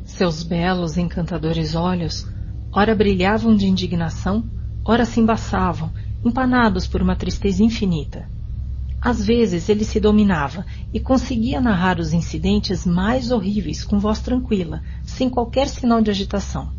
Seus 0.04 0.44
belos, 0.44 0.96
encantadores 0.96 1.74
olhos, 1.74 2.28
ora 2.72 2.94
brilhavam 2.94 3.56
de 3.56 3.66
indignação, 3.66 4.44
ora 4.86 5.04
se 5.04 5.20
embaçavam, 5.20 5.92
empanados 6.24 6.86
por 6.86 7.02
uma 7.02 7.16
tristeza 7.16 7.64
infinita. 7.64 8.30
Às 9.02 9.26
vezes 9.26 9.68
ele 9.68 9.84
se 9.84 10.00
dominava 10.00 10.64
e 10.94 11.00
conseguia 11.00 11.60
narrar 11.60 12.00
os 12.00 12.14
incidentes 12.14 12.86
mais 12.86 13.32
horríveis 13.32 13.84
com 13.84 13.98
voz 13.98 14.20
tranquila, 14.20 14.84
sem 15.04 15.28
qualquer 15.28 15.70
sinal 15.70 16.04
de 16.04 16.12
agitação. 16.12 16.72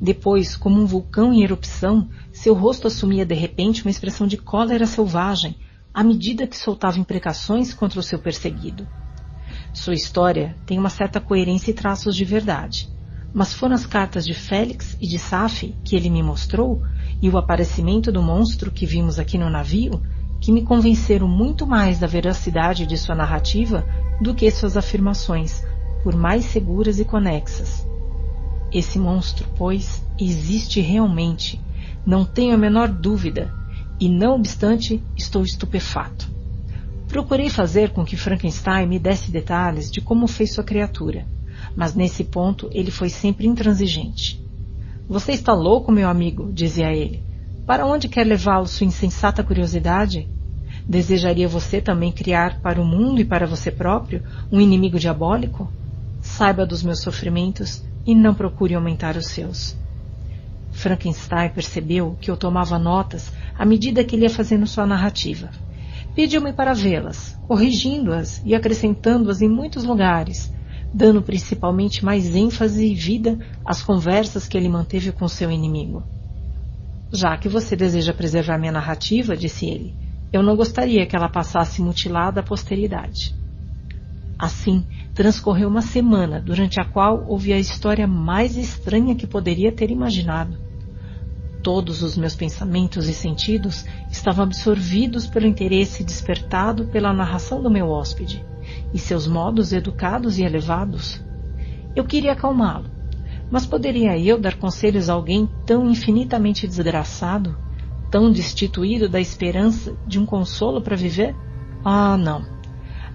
Depois, 0.00 0.56
como 0.56 0.82
um 0.82 0.86
vulcão 0.86 1.32
em 1.32 1.44
erupção, 1.44 2.08
seu 2.44 2.52
rosto 2.52 2.88
assumia 2.88 3.24
de 3.24 3.34
repente 3.34 3.80
uma 3.80 3.90
expressão 3.90 4.26
de 4.26 4.36
cólera 4.36 4.84
selvagem, 4.84 5.56
à 5.94 6.04
medida 6.04 6.46
que 6.46 6.58
soltava 6.58 6.98
imprecações 6.98 7.72
contra 7.72 7.98
o 7.98 8.02
seu 8.02 8.18
perseguido. 8.18 8.86
Sua 9.72 9.94
história 9.94 10.54
tem 10.66 10.78
uma 10.78 10.90
certa 10.90 11.22
coerência 11.22 11.70
e 11.70 11.74
traços 11.74 12.14
de 12.14 12.22
verdade, 12.22 12.86
mas 13.32 13.54
foram 13.54 13.74
as 13.74 13.86
cartas 13.86 14.26
de 14.26 14.34
Félix 14.34 14.94
e 15.00 15.06
de 15.06 15.18
Saf 15.18 15.74
que 15.82 15.96
ele 15.96 16.10
me 16.10 16.22
mostrou 16.22 16.82
e 17.22 17.30
o 17.30 17.38
aparecimento 17.38 18.12
do 18.12 18.22
monstro 18.22 18.70
que 18.70 18.84
vimos 18.84 19.18
aqui 19.18 19.38
no 19.38 19.48
navio 19.48 20.02
que 20.38 20.52
me 20.52 20.64
convenceram 20.64 21.26
muito 21.26 21.66
mais 21.66 21.98
da 21.98 22.06
veracidade 22.06 22.84
de 22.84 22.98
sua 22.98 23.14
narrativa 23.14 23.86
do 24.20 24.34
que 24.34 24.50
suas 24.50 24.76
afirmações, 24.76 25.64
por 26.02 26.14
mais 26.14 26.44
seguras 26.44 27.00
e 27.00 27.06
conexas. 27.06 27.86
Esse 28.70 28.98
monstro, 28.98 29.48
pois, 29.56 30.04
existe 30.20 30.82
realmente, 30.82 31.58
não 32.06 32.24
tenho 32.24 32.54
a 32.54 32.58
menor 32.58 32.88
dúvida, 32.88 33.52
e 33.98 34.08
não 34.08 34.34
obstante 34.34 35.02
estou 35.16 35.42
estupefato. 35.42 36.28
Procurei 37.08 37.48
fazer 37.48 37.90
com 37.90 38.04
que 38.04 38.16
Frankenstein 38.16 38.86
me 38.86 38.98
desse 38.98 39.30
detalhes 39.30 39.90
de 39.90 40.00
como 40.00 40.26
fez 40.26 40.52
sua 40.52 40.64
criatura, 40.64 41.26
mas 41.76 41.94
nesse 41.94 42.24
ponto 42.24 42.68
ele 42.72 42.90
foi 42.90 43.08
sempre 43.08 43.46
intransigente. 43.46 44.42
Você 45.08 45.32
está 45.32 45.52
louco, 45.52 45.92
meu 45.92 46.08
amigo, 46.08 46.50
dizia 46.52 46.92
ele. 46.92 47.22
Para 47.66 47.86
onde 47.86 48.08
quer 48.08 48.26
levá-lo 48.26 48.66
sua 48.66 48.86
insensata 48.86 49.42
curiosidade? 49.42 50.28
Desejaria 50.86 51.48
você 51.48 51.80
também 51.80 52.12
criar 52.12 52.60
para 52.60 52.80
o 52.80 52.84
mundo 52.84 53.20
e 53.20 53.24
para 53.24 53.46
você 53.46 53.70
próprio 53.70 54.22
um 54.50 54.60
inimigo 54.60 54.98
diabólico? 54.98 55.70
Saiba 56.20 56.66
dos 56.66 56.82
meus 56.82 57.00
sofrimentos 57.00 57.82
e 58.06 58.14
não 58.14 58.34
procure 58.34 58.74
aumentar 58.74 59.16
os 59.16 59.26
seus. 59.26 59.76
Frankenstein 60.74 61.50
percebeu 61.50 62.16
que 62.20 62.30
eu 62.30 62.36
tomava 62.36 62.78
notas 62.78 63.32
à 63.56 63.64
medida 63.64 64.04
que 64.04 64.16
ele 64.16 64.24
ia 64.24 64.30
fazendo 64.30 64.66
sua 64.66 64.84
narrativa. 64.84 65.50
Pediu-me 66.14 66.52
para 66.52 66.74
vê-las, 66.74 67.38
corrigindo-as 67.46 68.42
e 68.44 68.54
acrescentando-as 68.54 69.40
em 69.40 69.48
muitos 69.48 69.84
lugares, 69.84 70.52
dando 70.92 71.22
principalmente 71.22 72.04
mais 72.04 72.34
ênfase 72.34 72.86
e 72.86 72.94
vida 72.94 73.38
às 73.64 73.82
conversas 73.82 74.46
que 74.46 74.56
ele 74.56 74.68
manteve 74.68 75.10
com 75.10 75.26
seu 75.26 75.50
inimigo. 75.50 76.04
Já 77.12 77.36
que 77.36 77.48
você 77.48 77.74
deseja 77.76 78.12
preservar 78.12 78.58
minha 78.58 78.72
narrativa, 78.72 79.36
disse 79.36 79.66
ele, 79.66 79.94
eu 80.32 80.42
não 80.42 80.56
gostaria 80.56 81.06
que 81.06 81.14
ela 81.14 81.28
passasse 81.28 81.80
mutilada 81.80 82.40
à 82.40 82.42
posteridade. 82.42 83.34
Assim, 84.38 84.84
transcorreu 85.14 85.68
uma 85.68 85.80
semana, 85.80 86.40
durante 86.40 86.80
a 86.80 86.84
qual 86.84 87.24
ouvi 87.28 87.52
a 87.52 87.58
história 87.58 88.06
mais 88.06 88.56
estranha 88.56 89.14
que 89.14 89.26
poderia 89.26 89.70
ter 89.70 89.90
imaginado. 89.90 90.63
Todos 91.64 92.00
os 92.00 92.16
meus 92.16 92.36
pensamentos 92.36 93.08
e 93.08 93.12
sentidos 93.12 93.84
estavam 94.08 94.44
absorvidos 94.44 95.26
pelo 95.26 95.48
interesse 95.48 96.04
despertado 96.04 96.84
pela 96.84 97.12
narração 97.12 97.60
do 97.60 97.68
meu 97.68 97.90
hóspede 97.90 98.46
e 98.92 98.98
seus 99.00 99.26
modos 99.26 99.72
educados 99.72 100.38
e 100.38 100.44
elevados. 100.44 101.20
Eu 101.96 102.04
queria 102.04 102.32
acalmá-lo, 102.32 102.88
mas 103.50 103.66
poderia 103.66 104.16
eu 104.16 104.38
dar 104.38 104.56
conselhos 104.56 105.10
a 105.10 105.14
alguém 105.14 105.48
tão 105.66 105.90
infinitamente 105.90 106.68
desgraçado? 106.68 107.64
tão 108.14 108.30
destituído 108.30 109.08
da 109.08 109.20
esperança 109.20 109.92
de 110.06 110.20
um 110.20 110.24
consolo 110.24 110.80
para 110.80 110.94
viver? 110.94 111.34
Ah, 111.84 112.16
não. 112.16 112.46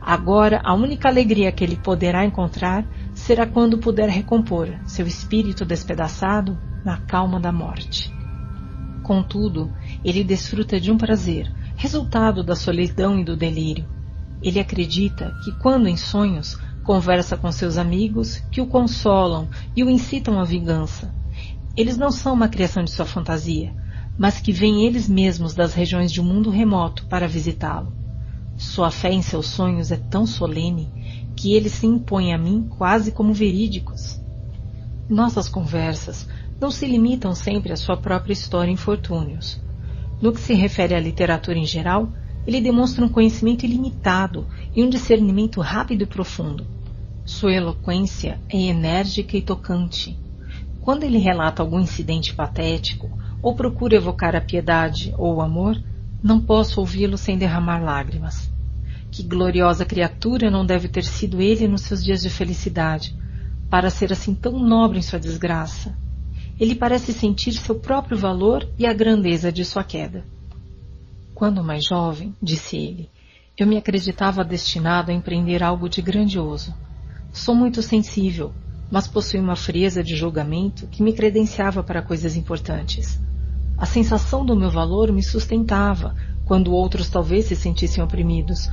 Agora 0.01 0.59
a 0.61 0.73
única 0.73 1.07
alegria 1.07 1.53
que 1.53 1.63
ele 1.63 1.77
poderá 1.77 2.25
encontrar 2.25 2.85
será 3.13 3.47
quando 3.47 3.77
puder 3.77 4.09
recompor 4.09 4.67
seu 4.83 5.07
espírito 5.07 5.63
despedaçado 5.63 6.57
na 6.83 6.97
calma 6.97 7.39
da 7.39 7.49
morte. 7.49 8.18
Contudo, 9.09 9.73
ele 10.05 10.23
desfruta 10.23 10.79
de 10.79 10.91
um 10.91 10.95
prazer, 10.95 11.51
resultado 11.75 12.43
da 12.43 12.55
solidão 12.55 13.19
e 13.19 13.23
do 13.23 13.35
delírio. 13.35 13.89
Ele 14.39 14.59
acredita 14.59 15.33
que, 15.43 15.51
quando 15.53 15.87
em 15.87 15.97
sonhos, 15.97 16.59
conversa 16.83 17.35
com 17.35 17.51
seus 17.51 17.79
amigos 17.79 18.37
que 18.51 18.61
o 18.61 18.67
consolam 18.67 19.49
e 19.75 19.83
o 19.83 19.89
incitam 19.89 20.39
à 20.39 20.43
vingança. 20.43 21.11
Eles 21.75 21.97
não 21.97 22.11
são 22.11 22.33
uma 22.33 22.47
criação 22.47 22.83
de 22.83 22.91
sua 22.91 23.03
fantasia, 23.03 23.73
mas 24.15 24.39
que 24.39 24.51
vêm 24.51 24.85
eles 24.85 25.09
mesmos 25.09 25.55
das 25.55 25.73
regiões 25.73 26.11
de 26.11 26.21
um 26.21 26.25
mundo 26.25 26.51
remoto 26.51 27.07
para 27.07 27.27
visitá-lo. 27.27 27.91
Sua 28.59 28.91
fé 28.91 29.11
em 29.11 29.23
seus 29.23 29.47
sonhos 29.47 29.91
é 29.91 29.97
tão 29.97 30.27
solene 30.27 30.87
que 31.35 31.55
eles 31.55 31.73
se 31.73 31.87
impõem 31.87 32.31
a 32.31 32.37
mim 32.37 32.69
quase 32.77 33.11
como 33.11 33.33
verídicos. 33.33 34.19
Nossas 35.09 35.49
conversas 35.49 36.27
não 36.59 36.69
se 36.69 36.85
limitam 36.85 37.33
sempre 37.33 37.71
à 37.71 37.77
sua 37.77 37.95
própria 37.95 38.33
história 38.33 38.69
em 38.69 38.73
infortúnios. 38.73 39.61
No 40.21 40.33
que 40.33 40.41
se 40.41 40.53
refere 40.53 40.93
à 40.93 40.99
literatura 40.99 41.57
em 41.57 41.65
geral, 41.65 42.09
ele 42.45 42.59
demonstra 42.59 43.05
um 43.05 43.09
conhecimento 43.09 43.65
ilimitado 43.65 44.45
e 44.75 44.83
um 44.83 44.89
discernimento 44.89 45.61
rápido 45.61 46.01
e 46.03 46.05
profundo. 46.05 46.65
Sua 47.23 47.53
eloquência 47.53 48.39
é 48.49 48.57
enérgica 48.57 49.37
e 49.37 49.41
tocante. 49.41 50.17
Quando 50.81 51.03
ele 51.03 51.17
relata 51.17 51.61
algum 51.61 51.79
incidente 51.79 52.33
patético 52.33 53.09
ou 53.41 53.55
procura 53.55 53.95
evocar 53.95 54.35
a 54.35 54.41
piedade 54.41 55.13
ou 55.17 55.35
o 55.35 55.41
amor, 55.41 55.81
não 56.21 56.41
posso 56.41 56.79
ouvi-lo 56.79 57.17
sem 57.17 57.37
derramar 57.37 57.79
lágrimas. 57.79 58.51
Que 59.11 59.23
gloriosa 59.23 59.85
criatura 59.85 60.51
não 60.51 60.65
deve 60.65 60.87
ter 60.87 61.03
sido 61.03 61.41
ele 61.41 61.67
nos 61.67 61.81
seus 61.81 62.03
dias 62.03 62.21
de 62.21 62.29
felicidade, 62.29 63.15
para 63.69 63.89
ser 63.89 64.11
assim 64.11 64.33
tão 64.33 64.59
nobre 64.59 64.99
em 64.99 65.01
sua 65.01 65.19
desgraça. 65.19 65.95
Ele 66.59 66.75
parece 66.75 67.13
sentir 67.13 67.53
seu 67.53 67.75
próprio 67.75 68.17
valor 68.17 68.67
e 68.77 68.85
a 68.85 68.91
grandeza 68.91 69.51
de 69.51 69.63
sua 69.63 69.83
queda. 69.83 70.25
Quando 71.33 71.63
mais 71.63 71.85
jovem, 71.85 72.35
disse 72.41 72.75
ele, 72.75 73.09
eu 73.57 73.65
me 73.65 73.77
acreditava 73.77 74.43
destinado 74.43 75.09
a 75.09 75.13
empreender 75.13 75.63
algo 75.63 75.87
de 75.87 76.01
grandioso. 76.01 76.75
Sou 77.31 77.55
muito 77.55 77.81
sensível, 77.81 78.51
mas 78.91 79.07
possui 79.07 79.39
uma 79.39 79.55
frieza 79.55 80.03
de 80.03 80.15
julgamento 80.15 80.87
que 80.87 81.01
me 81.01 81.13
credenciava 81.13 81.81
para 81.81 82.01
coisas 82.01 82.35
importantes. 82.35 83.17
A 83.77 83.85
sensação 83.85 84.45
do 84.45 84.55
meu 84.55 84.69
valor 84.69 85.13
me 85.13 85.23
sustentava, 85.23 86.13
quando 86.43 86.73
outros 86.73 87.09
talvez 87.09 87.45
se 87.45 87.55
sentissem 87.55 88.03
oprimidos, 88.03 88.69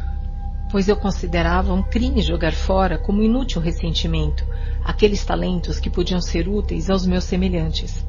pois 0.71 0.89
eu 0.89 0.97
considerava 0.97 1.73
um 1.73 1.83
crime 1.83 2.21
jogar 2.21 2.53
fora 2.53 2.99
como 2.99 3.23
inútil 3.23 3.61
ressentimento 3.61 4.45
aqueles 4.87 5.25
talentos 5.25 5.81
que 5.81 5.91
podiam 5.91 6.21
ser 6.21 6.49
úteis 6.49 6.89
aos 6.89 7.05
meus 7.05 7.25
semelhantes. 7.25 8.07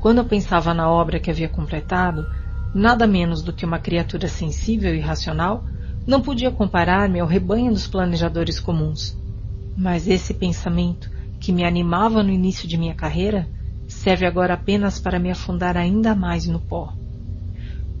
Quando 0.00 0.18
eu 0.18 0.24
pensava 0.24 0.72
na 0.72 0.90
obra 0.90 1.20
que 1.20 1.30
havia 1.30 1.48
completado, 1.48 2.26
nada 2.74 3.06
menos 3.06 3.42
do 3.42 3.52
que 3.52 3.66
uma 3.66 3.78
criatura 3.78 4.26
sensível 4.26 4.94
e 4.94 5.00
racional, 5.00 5.64
não 6.06 6.22
podia 6.22 6.50
comparar-me 6.50 7.20
ao 7.20 7.26
rebanho 7.26 7.70
dos 7.70 7.86
planejadores 7.86 8.58
comuns. 8.58 9.14
Mas 9.76 10.08
esse 10.08 10.32
pensamento, 10.32 11.10
que 11.38 11.52
me 11.52 11.66
animava 11.66 12.22
no 12.22 12.30
início 12.30 12.66
de 12.66 12.78
minha 12.78 12.94
carreira, 12.94 13.46
serve 13.86 14.24
agora 14.24 14.54
apenas 14.54 14.98
para 14.98 15.18
me 15.18 15.30
afundar 15.30 15.76
ainda 15.76 16.14
mais 16.14 16.46
no 16.46 16.60
pó. 16.60 16.94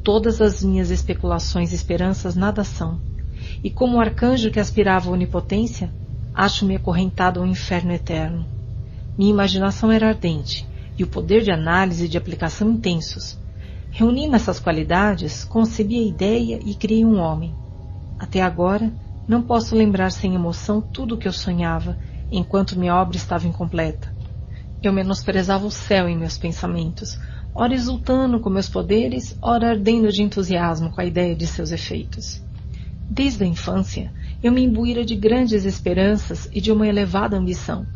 Todas 0.02 0.40
as 0.40 0.64
minhas 0.64 0.90
especulações 0.90 1.70
e 1.70 1.74
esperanças 1.74 2.34
nada 2.34 2.64
são, 2.64 2.98
e 3.62 3.70
como 3.70 3.98
o 3.98 4.00
arcanjo 4.00 4.50
que 4.50 4.60
aspirava 4.60 5.10
a 5.10 5.12
onipotência, 5.12 5.92
acho-me 6.36 6.76
acorrentado 6.76 7.40
ao 7.40 7.46
inferno 7.46 7.92
eterno. 7.92 8.46
Minha 9.16 9.30
imaginação 9.30 9.90
era 9.90 10.08
ardente, 10.08 10.66
e 10.98 11.02
o 11.02 11.06
poder 11.06 11.42
de 11.42 11.50
análise 11.50 12.04
e 12.04 12.08
de 12.08 12.18
aplicação 12.18 12.70
intensos. 12.70 13.38
Reunindo 13.90 14.36
essas 14.36 14.60
qualidades, 14.60 15.44
concebi 15.44 15.98
a 15.98 16.06
ideia 16.06 16.60
e 16.62 16.74
criei 16.74 17.06
um 17.06 17.18
homem. 17.18 17.54
Até 18.18 18.42
agora, 18.42 18.92
não 19.26 19.40
posso 19.40 19.74
lembrar 19.74 20.10
sem 20.10 20.34
emoção 20.34 20.82
tudo 20.82 21.14
o 21.14 21.18
que 21.18 21.26
eu 21.26 21.32
sonhava, 21.32 21.96
enquanto 22.30 22.78
minha 22.78 22.94
obra 22.94 23.16
estava 23.16 23.46
incompleta. 23.46 24.14
Eu 24.82 24.92
menosprezava 24.92 25.64
o 25.64 25.70
céu 25.70 26.06
em 26.06 26.18
meus 26.18 26.36
pensamentos, 26.36 27.18
ora 27.54 27.72
exultando 27.72 28.40
com 28.40 28.50
meus 28.50 28.68
poderes, 28.68 29.34
ora 29.40 29.70
ardendo 29.70 30.12
de 30.12 30.22
entusiasmo 30.22 30.90
com 30.90 31.00
a 31.00 31.06
ideia 31.06 31.34
de 31.34 31.46
seus 31.46 31.72
efeitos. 31.72 32.42
Desde 33.08 33.42
a 33.44 33.46
infância, 33.46 34.12
eu 34.42 34.52
me 34.52 34.62
imbuíra 34.62 35.04
de 35.04 35.16
grandes 35.16 35.64
esperanças 35.64 36.48
e 36.52 36.60
de 36.60 36.70
uma 36.70 36.86
elevada 36.86 37.36
ambição. 37.36 37.86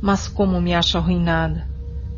Mas 0.00 0.28
como 0.28 0.60
me 0.60 0.74
acho 0.74 0.98
arruinada? 0.98 1.66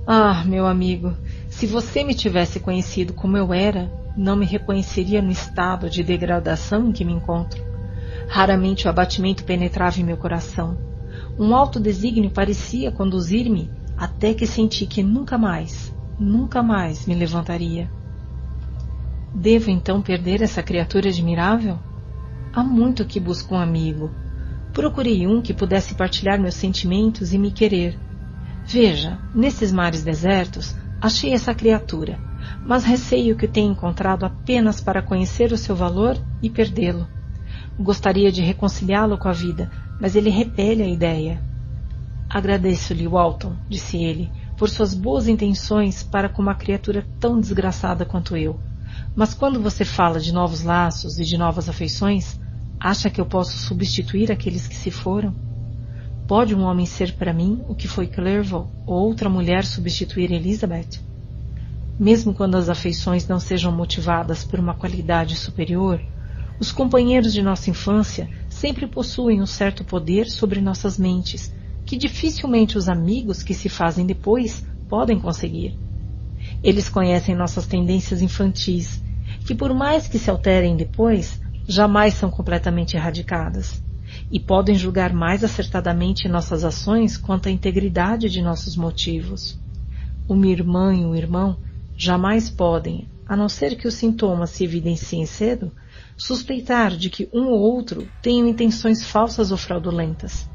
Ah, 0.07 0.43
meu 0.45 0.67
amigo, 0.67 1.17
se 1.49 1.67
você 1.67 2.03
me 2.03 2.15
tivesse 2.15 2.59
conhecido 2.59 3.13
como 3.13 3.37
eu 3.37 3.53
era, 3.53 3.93
não 4.17 4.37
me 4.37 4.47
reconheceria 4.47 5.23
no 5.23 5.31
estado 5.31 5.89
de 5.89 6.03
degradação 6.03 6.89
em 6.89 6.93
que 6.93 7.05
me 7.05 7.13
encontro. 7.13 7.61
Raramente 8.29 8.87
o 8.87 8.91
abatimento 8.91 9.45
penetrava 9.45 10.01
em 10.01 10.05
meu 10.05 10.17
coração. 10.17 10.79
Um 11.39 11.55
alto 11.55 11.79
desígnio 11.79 12.31
parecia 12.31 12.91
conduzir-me 12.91 13.71
até 13.97 14.35
que 14.35 14.47
senti 14.47 14.87
que 14.87 15.03
nunca 15.03 15.39
mais, 15.39 15.93
nunca 16.19 16.63
mais 16.63 17.07
me 17.07 17.15
levantaria. 17.15 17.91
Devo 19.35 19.71
então 19.71 20.03
perder 20.03 20.43
essa 20.43 20.63
criatura 20.63 21.11
admirável? 21.11 21.79
Há 22.53 22.63
muito 22.63 23.05
que 23.05 23.21
busco 23.21 23.55
um 23.55 23.59
amigo. 23.59 24.11
Procurei 24.73 25.27
um 25.27 25.43
que 25.43 25.53
pudesse 25.53 25.95
partilhar 25.95 26.41
meus 26.41 26.55
sentimentos 26.55 27.33
e 27.33 27.39
me 27.39 27.51
querer. 27.51 27.99
Veja, 28.65 29.19
nesses 29.35 29.73
mares 29.73 30.03
desertos, 30.03 30.75
achei 31.01 31.33
essa 31.33 31.55
criatura, 31.55 32.19
mas 32.65 32.85
receio 32.85 33.37
que 33.37 33.47
o 33.47 33.49
tenha 33.49 33.71
encontrado 33.71 34.25
apenas 34.25 34.81
para 34.81 35.03
conhecer 35.03 35.53
o 35.53 35.59
seu 35.59 35.77
valor 35.77 36.17
e 36.43 36.49
perdê-lo. 36.49 37.07
Gostaria 37.79 38.33
de 38.33 38.43
reconciliá-lo 38.43 39.19
com 39.19 39.29
a 39.29 39.33
vida, 39.33 39.71
mas 40.01 40.17
ele 40.17 40.31
repele 40.31 40.83
a 40.83 40.89
ideia. 40.89 41.41
Agradeço-lhe, 42.29 43.07
Walton, 43.07 43.57
disse 43.69 43.97
ele, 43.97 44.31
por 44.57 44.69
suas 44.69 44.95
boas 44.95 45.29
intenções 45.29 46.03
para 46.03 46.29
com 46.29 46.43
uma 46.43 46.55
criatura 46.55 47.07
tão 47.21 47.41
desgraçada 47.41 48.05
quanto 48.05 48.37
eu. 48.37 48.59
Mas 49.15 49.35
quando 49.35 49.61
você 49.61 49.85
fala 49.85 50.21
de 50.21 50.33
novos 50.33 50.63
laços 50.63 51.19
e 51.19 51.25
de 51.25 51.37
novas 51.37 51.69
afeições, 51.69 52.39
acha 52.79 53.11
que 53.11 53.21
eu 53.21 53.27
posso 53.27 53.59
substituir 53.59 54.31
aqueles 54.31 54.67
que 54.67 54.77
se 54.77 54.91
foram? 54.91 55.35
Pode 56.27 56.55
um 56.55 56.63
homem 56.63 56.87
ser 56.87 57.15
para 57.15 57.33
mim 57.33 57.65
o 57.69 57.75
que 57.75 57.89
foi 57.89 58.07
Clerval 58.07 58.71
ou 58.87 59.07
outra 59.07 59.29
mulher 59.29 59.65
substituir 59.65 60.31
Elizabeth? 60.31 61.01
Mesmo 61.99 62.35
quando 62.35 62.57
as 62.57 62.69
afeições 62.69 63.27
não 63.27 63.41
sejam 63.41 63.73
motivadas 63.73 64.45
por 64.45 64.61
uma 64.61 64.75
qualidade 64.75 65.35
superior, 65.35 66.01
os 66.61 66.71
companheiros 66.71 67.33
de 67.33 67.43
nossa 67.43 67.71
infância 67.71 68.29
sempre 68.49 68.87
possuem 68.87 69.41
um 69.41 69.47
certo 69.47 69.85
poder 69.85 70.27
sobre 70.27 70.61
nossas 70.61 70.99
mentes 70.99 71.53
que 71.87 71.97
dificilmente 71.97 72.77
os 72.77 72.89
amigos 72.89 73.43
que 73.43 73.55
se 73.55 73.71
fazem 73.71 74.05
depois 74.05 74.63
podem 74.89 75.19
conseguir. 75.19 75.75
Eles 76.63 76.89
conhecem 76.89 77.35
nossas 77.35 77.67
tendências 77.67 78.21
infantis, 78.21 79.03
que 79.47 79.55
por 79.55 79.73
mais 79.73 80.09
que 80.09 80.19
se 80.19 80.31
alterem 80.31 80.77
depois, 80.77 81.41
jamais 81.67 82.15
são 82.15 82.31
completamente 82.31 82.97
erradicadas, 82.97 83.83
e 84.31 84.41
podem 84.41 84.75
julgar 84.75 85.13
mais 85.13 85.45
acertadamente 85.45 86.29
nossas 86.29 86.65
ações 86.65 87.17
quanto 87.17 87.49
à 87.49 87.53
integridade 87.53 88.29
de 88.29 88.43
nossos 88.43 88.77
motivos. 88.77 89.59
Uma 90.29 90.49
irmã 90.49 90.95
e 90.95 91.05
um 91.05 91.15
irmão 91.15 91.57
jamais 91.97 92.51
podem, 92.51 93.09
a 93.27 93.37
não 93.37 93.49
ser 93.49 93.77
que 93.77 93.87
os 93.87 93.95
sintomas 93.95 94.51
se 94.51 94.65
evidenciem 94.65 95.27
cedo, 95.27 95.73
suspeitar 96.17 96.97
de 96.97 97.09
que 97.09 97.29
um 97.33 97.47
ou 97.47 97.61
outro 97.61 98.09
tenham 98.21 98.49
intenções 98.49 99.05
falsas 99.05 99.53
ou 99.53 99.57
fraudulentas. 99.57 100.49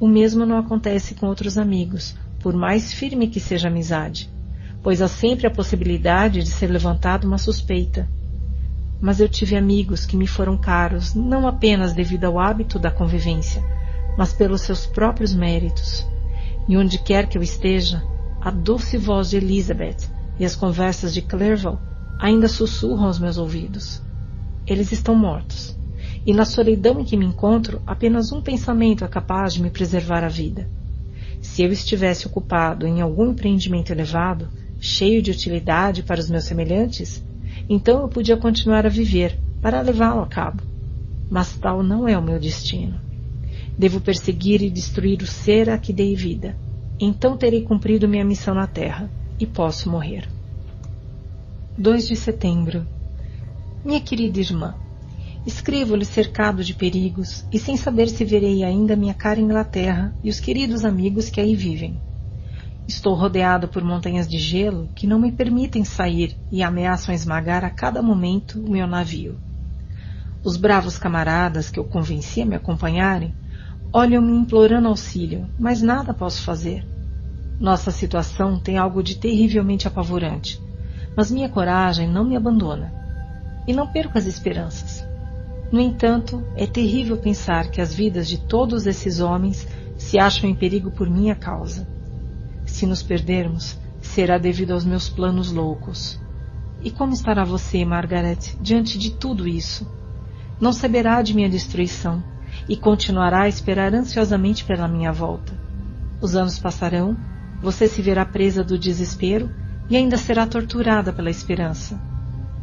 O 0.00 0.08
mesmo 0.08 0.44
não 0.44 0.56
acontece 0.56 1.14
com 1.14 1.26
outros 1.26 1.58
amigos, 1.58 2.16
por 2.40 2.54
mais 2.54 2.92
firme 2.92 3.28
que 3.28 3.38
seja 3.38 3.68
a 3.68 3.70
amizade, 3.70 4.30
pois 4.82 5.02
há 5.02 5.08
sempre 5.08 5.46
a 5.46 5.50
possibilidade 5.50 6.42
de 6.42 6.50
ser 6.50 6.68
levantada 6.68 7.26
uma 7.26 7.38
suspeita. 7.38 8.08
Mas 9.00 9.20
eu 9.20 9.28
tive 9.28 9.56
amigos 9.56 10.06
que 10.06 10.16
me 10.16 10.26
foram 10.26 10.56
caros, 10.56 11.14
não 11.14 11.46
apenas 11.46 11.92
devido 11.92 12.24
ao 12.24 12.38
hábito 12.38 12.78
da 12.78 12.90
convivência, 12.90 13.62
mas 14.16 14.32
pelos 14.32 14.62
seus 14.62 14.86
próprios 14.86 15.34
méritos. 15.34 16.06
E 16.68 16.76
onde 16.76 16.98
quer 16.98 17.28
que 17.28 17.38
eu 17.38 17.42
esteja, 17.42 18.02
a 18.40 18.50
doce 18.50 18.96
voz 18.96 19.30
de 19.30 19.36
Elizabeth 19.36 20.10
e 20.38 20.44
as 20.44 20.54
conversas 20.54 21.12
de 21.12 21.22
Clerval 21.22 21.80
ainda 22.18 22.48
sussurram 22.48 23.06
aos 23.06 23.18
meus 23.18 23.38
ouvidos. 23.38 24.02
Eles 24.66 24.92
estão 24.92 25.14
mortos 25.14 25.78
e 26.24 26.34
na 26.34 26.44
solidão 26.44 27.00
em 27.00 27.04
que 27.04 27.16
me 27.16 27.24
encontro, 27.24 27.80
apenas 27.86 28.30
um 28.30 28.42
pensamento 28.42 29.04
é 29.04 29.08
capaz 29.08 29.54
de 29.54 29.62
me 29.62 29.70
preservar 29.70 30.22
a 30.22 30.28
vida. 30.28 30.68
Se 31.40 31.62
eu 31.62 31.72
estivesse 31.72 32.26
ocupado 32.26 32.86
em 32.86 33.00
algum 33.00 33.30
empreendimento 33.30 33.90
elevado, 33.90 34.48
cheio 34.80 35.22
de 35.22 35.30
utilidade 35.30 36.02
para 36.02 36.20
os 36.20 36.30
meus 36.30 36.44
semelhantes, 36.44 37.22
então 37.68 38.00
eu 38.00 38.08
podia 38.08 38.36
continuar 38.36 38.86
a 38.86 38.88
viver 38.88 39.38
para 39.60 39.80
levá-lo 39.80 40.22
a 40.22 40.26
cabo. 40.26 40.62
Mas 41.30 41.54
tal 41.56 41.82
não 41.82 42.08
é 42.08 42.18
o 42.18 42.22
meu 42.22 42.40
destino. 42.40 42.98
Devo 43.78 44.00
perseguir 44.00 44.62
e 44.62 44.70
destruir 44.70 45.22
o 45.22 45.26
ser 45.26 45.70
a 45.70 45.78
que 45.78 45.92
dei 45.92 46.16
vida. 46.16 46.56
Então 46.98 47.36
terei 47.36 47.62
cumprido 47.62 48.08
minha 48.08 48.24
missão 48.24 48.54
na 48.54 48.66
Terra 48.66 49.08
e 49.38 49.46
posso 49.46 49.88
morrer. 49.88 50.28
2 51.78 52.08
de 52.08 52.16
setembro. 52.16 52.84
Minha 53.84 54.00
querida 54.00 54.40
irmã, 54.40 54.74
Escrevo-lhe 55.46 56.04
cercado 56.04 56.62
de 56.62 56.74
perigos 56.74 57.46
e 57.50 57.58
sem 57.58 57.76
saber 57.76 58.08
se 58.08 58.24
verei 58.24 58.62
ainda 58.62 58.94
minha 58.94 59.14
cara 59.14 59.40
Inglaterra 59.40 60.14
e 60.22 60.28
os 60.28 60.38
queridos 60.38 60.84
amigos 60.84 61.30
que 61.30 61.40
aí 61.40 61.56
vivem. 61.56 61.98
Estou 62.90 63.14
rodeado 63.14 63.68
por 63.68 63.84
montanhas 63.84 64.26
de 64.26 64.36
gelo 64.36 64.88
que 64.96 65.06
não 65.06 65.16
me 65.16 65.30
permitem 65.30 65.84
sair 65.84 66.36
e 66.50 66.60
ameaçam 66.60 67.14
esmagar 67.14 67.64
a 67.64 67.70
cada 67.70 68.02
momento 68.02 68.58
o 68.58 68.68
meu 68.68 68.84
navio. 68.84 69.38
Os 70.42 70.56
bravos 70.56 70.98
camaradas 70.98 71.70
que 71.70 71.78
eu 71.78 71.84
convenci 71.84 72.42
a 72.42 72.44
me 72.44 72.56
acompanharem 72.56 73.32
olham-me 73.92 74.36
implorando 74.36 74.88
auxílio, 74.88 75.48
mas 75.56 75.80
nada 75.80 76.12
posso 76.12 76.42
fazer. 76.42 76.84
Nossa 77.60 77.92
situação 77.92 78.58
tem 78.58 78.76
algo 78.76 79.04
de 79.04 79.14
terrivelmente 79.14 79.86
apavorante, 79.86 80.60
mas 81.16 81.30
minha 81.30 81.48
coragem 81.48 82.08
não 82.08 82.24
me 82.24 82.34
abandona. 82.34 82.92
E 83.68 83.72
não 83.72 83.86
perco 83.86 84.18
as 84.18 84.26
esperanças. 84.26 85.06
No 85.70 85.80
entanto, 85.80 86.44
é 86.56 86.66
terrível 86.66 87.16
pensar 87.16 87.70
que 87.70 87.80
as 87.80 87.94
vidas 87.94 88.26
de 88.26 88.36
todos 88.36 88.84
esses 88.84 89.20
homens 89.20 89.64
se 89.96 90.18
acham 90.18 90.50
em 90.50 90.56
perigo 90.56 90.90
por 90.90 91.08
minha 91.08 91.36
causa. 91.36 91.99
Se 92.70 92.86
nos 92.86 93.02
perdermos, 93.02 93.78
será 94.00 94.38
devido 94.38 94.70
aos 94.70 94.84
meus 94.84 95.08
planos 95.08 95.52
loucos. 95.52 96.18
E 96.80 96.90
como 96.90 97.12
estará 97.12 97.44
você, 97.44 97.84
Margaret, 97.84 98.56
diante 98.58 98.96
de 98.98 99.10
tudo 99.10 99.46
isso? 99.46 99.86
Não 100.58 100.72
saberá 100.72 101.20
de 101.20 101.34
minha 101.34 101.50
destruição 101.50 102.24
e 102.66 102.76
continuará 102.76 103.42
a 103.42 103.48
esperar 103.48 103.92
ansiosamente 103.92 104.64
pela 104.64 104.88
minha 104.88 105.12
volta. 105.12 105.52
Os 106.22 106.34
anos 106.34 106.58
passarão, 106.58 107.16
você 107.60 107.86
se 107.86 108.00
verá 108.00 108.24
presa 108.24 108.64
do 108.64 108.78
desespero 108.78 109.50
e 109.90 109.96
ainda 109.96 110.16
será 110.16 110.46
torturada 110.46 111.12
pela 111.12 111.28
esperança. 111.28 112.00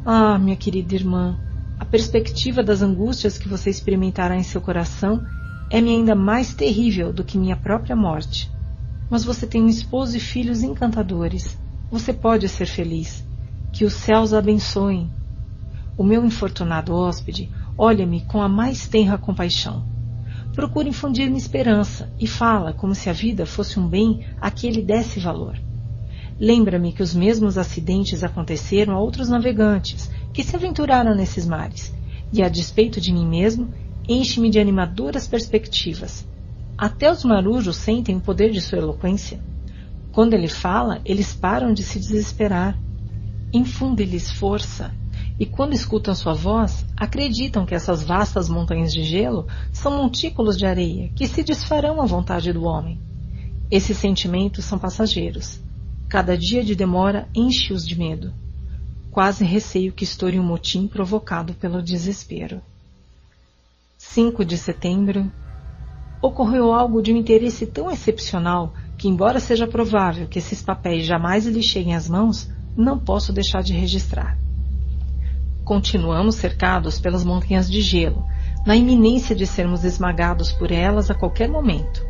Ah, 0.03 0.39
minha 0.39 0.55
querida 0.55 0.95
irmã, 0.95 1.37
a 1.77 1.85
perspectiva 1.85 2.63
das 2.63 2.81
angústias 2.81 3.37
que 3.37 3.47
você 3.47 3.69
experimentará 3.69 4.35
em 4.35 4.43
seu 4.43 4.61
coração 4.61 5.23
é-me 5.69 5.91
ainda 5.91 6.15
mais 6.15 6.55
terrível 6.55 7.13
do 7.13 7.23
que 7.23 7.37
minha 7.37 7.57
própria 7.57 7.95
morte. 7.95 8.49
Mas 9.09 9.23
você 9.23 9.47
tem 9.47 9.63
um 9.63 9.69
esposo 9.69 10.17
e 10.17 10.19
filhos 10.19 10.63
encantadores. 10.63 11.57
Você 11.89 12.11
pode 12.11 12.47
ser 12.49 12.65
feliz. 12.65 13.25
Que 13.71 13.85
os 13.85 13.93
céus 13.93 14.33
a 14.33 14.39
abençoem. 14.39 15.09
O 15.97 16.03
meu 16.03 16.25
infortunado 16.25 16.93
hóspede 16.93 17.49
olha-me 17.77 18.21
com 18.21 18.41
a 18.41 18.49
mais 18.49 18.87
tenra 18.87 19.17
compaixão. 19.17 19.85
Procura 20.53 20.89
infundir-me 20.89 21.37
esperança 21.37 22.11
e 22.19 22.25
fala 22.25 22.73
como 22.73 22.95
se 22.95 23.09
a 23.09 23.13
vida 23.13 23.45
fosse 23.45 23.79
um 23.79 23.87
bem 23.87 24.25
a 24.41 24.49
que 24.49 24.67
ele 24.67 24.81
desse 24.81 25.19
valor. 25.19 25.57
Lembra-me 26.39 26.91
que 26.93 27.01
os 27.01 27.15
mesmos 27.15 27.57
acidentes 27.57 28.23
aconteceram 28.23 28.93
a 28.93 28.99
outros 28.99 29.29
navegantes 29.29 30.09
que 30.33 30.43
se 30.43 30.55
aventuraram 30.55 31.15
nesses 31.15 31.45
mares, 31.45 31.93
e 32.31 32.43
a 32.43 32.49
despeito 32.49 33.01
de 33.01 33.11
mim 33.11 33.27
mesmo, 33.27 33.73
enche-me 34.07 34.49
de 34.49 34.59
animadoras 34.59 35.27
perspectivas. 35.27 36.27
Até 36.77 37.11
os 37.11 37.23
marujos 37.23 37.77
sentem 37.77 38.17
o 38.17 38.21
poder 38.21 38.51
de 38.51 38.61
sua 38.61 38.77
eloquência. 38.77 39.39
Quando 40.11 40.33
ele 40.33 40.47
fala, 40.47 41.01
eles 41.03 41.33
param 41.33 41.73
de 41.73 41.83
se 41.83 41.99
desesperar. 41.99 42.77
Infunde-lhes 43.51 44.31
força, 44.31 44.93
e 45.39 45.45
quando 45.45 45.73
escutam 45.73 46.15
sua 46.15 46.33
voz, 46.33 46.85
acreditam 46.95 47.65
que 47.65 47.75
essas 47.75 48.03
vastas 48.03 48.49
montanhas 48.49 48.91
de 48.91 49.03
gelo 49.03 49.47
são 49.71 49.95
montículos 49.95 50.57
de 50.57 50.65
areia 50.65 51.09
que 51.15 51.27
se 51.27 51.43
desfarão 51.43 52.01
à 52.01 52.05
vontade 52.05 52.51
do 52.51 52.63
homem. 52.63 52.99
Esses 53.69 53.97
sentimentos 53.97 54.65
são 54.65 54.79
passageiros. 54.79 55.59
Cada 56.09 56.37
dia 56.37 56.63
de 56.63 56.73
demora 56.73 57.27
enche-os 57.35 57.85
de 57.85 57.97
medo. 57.97 58.33
Quase 59.11 59.43
receio 59.43 59.91
que 59.91 60.03
estoure 60.03 60.39
um 60.39 60.43
motim 60.43 60.87
provocado 60.87 61.53
pelo 61.53 61.81
desespero. 61.81 62.61
5 63.97 64.45
de 64.45 64.57
setembro. 64.57 65.31
Ocorreu 66.21 66.73
algo 66.73 67.01
de 67.01 67.13
um 67.13 67.17
interesse 67.17 67.65
tão 67.65 67.91
excepcional 67.91 68.73
que, 68.97 69.07
embora 69.07 69.39
seja 69.39 69.67
provável 69.67 70.27
que 70.27 70.39
esses 70.39 70.61
papéis 70.61 71.05
jamais 71.05 71.45
lhe 71.45 71.61
cheguem 71.61 71.95
às 71.95 72.09
mãos, 72.09 72.49
não 72.75 72.97
posso 72.97 73.31
deixar 73.31 73.61
de 73.61 73.73
registrar. 73.73 74.37
Continuamos 75.63 76.35
cercados 76.35 76.99
pelas 76.99 77.23
montanhas 77.23 77.69
de 77.69 77.81
gelo, 77.81 78.25
na 78.65 78.75
iminência 78.75 79.35
de 79.35 79.45
sermos 79.45 79.83
esmagados 79.83 80.51
por 80.51 80.71
elas 80.71 81.11
a 81.11 81.13
qualquer 81.13 81.49
momento. 81.49 82.05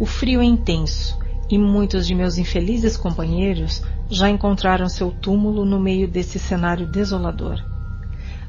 O 0.00 0.06
frio 0.06 0.40
é 0.40 0.44
intenso 0.44 1.16
e 1.48 1.56
muitos 1.56 2.06
de 2.06 2.14
meus 2.14 2.38
infelizes 2.38 2.96
companheiros 2.96 3.82
já 4.08 4.28
encontraram 4.28 4.88
seu 4.88 5.10
túmulo 5.10 5.64
no 5.64 5.78
meio 5.78 6.08
desse 6.08 6.38
cenário 6.38 6.90
desolador. 6.90 7.62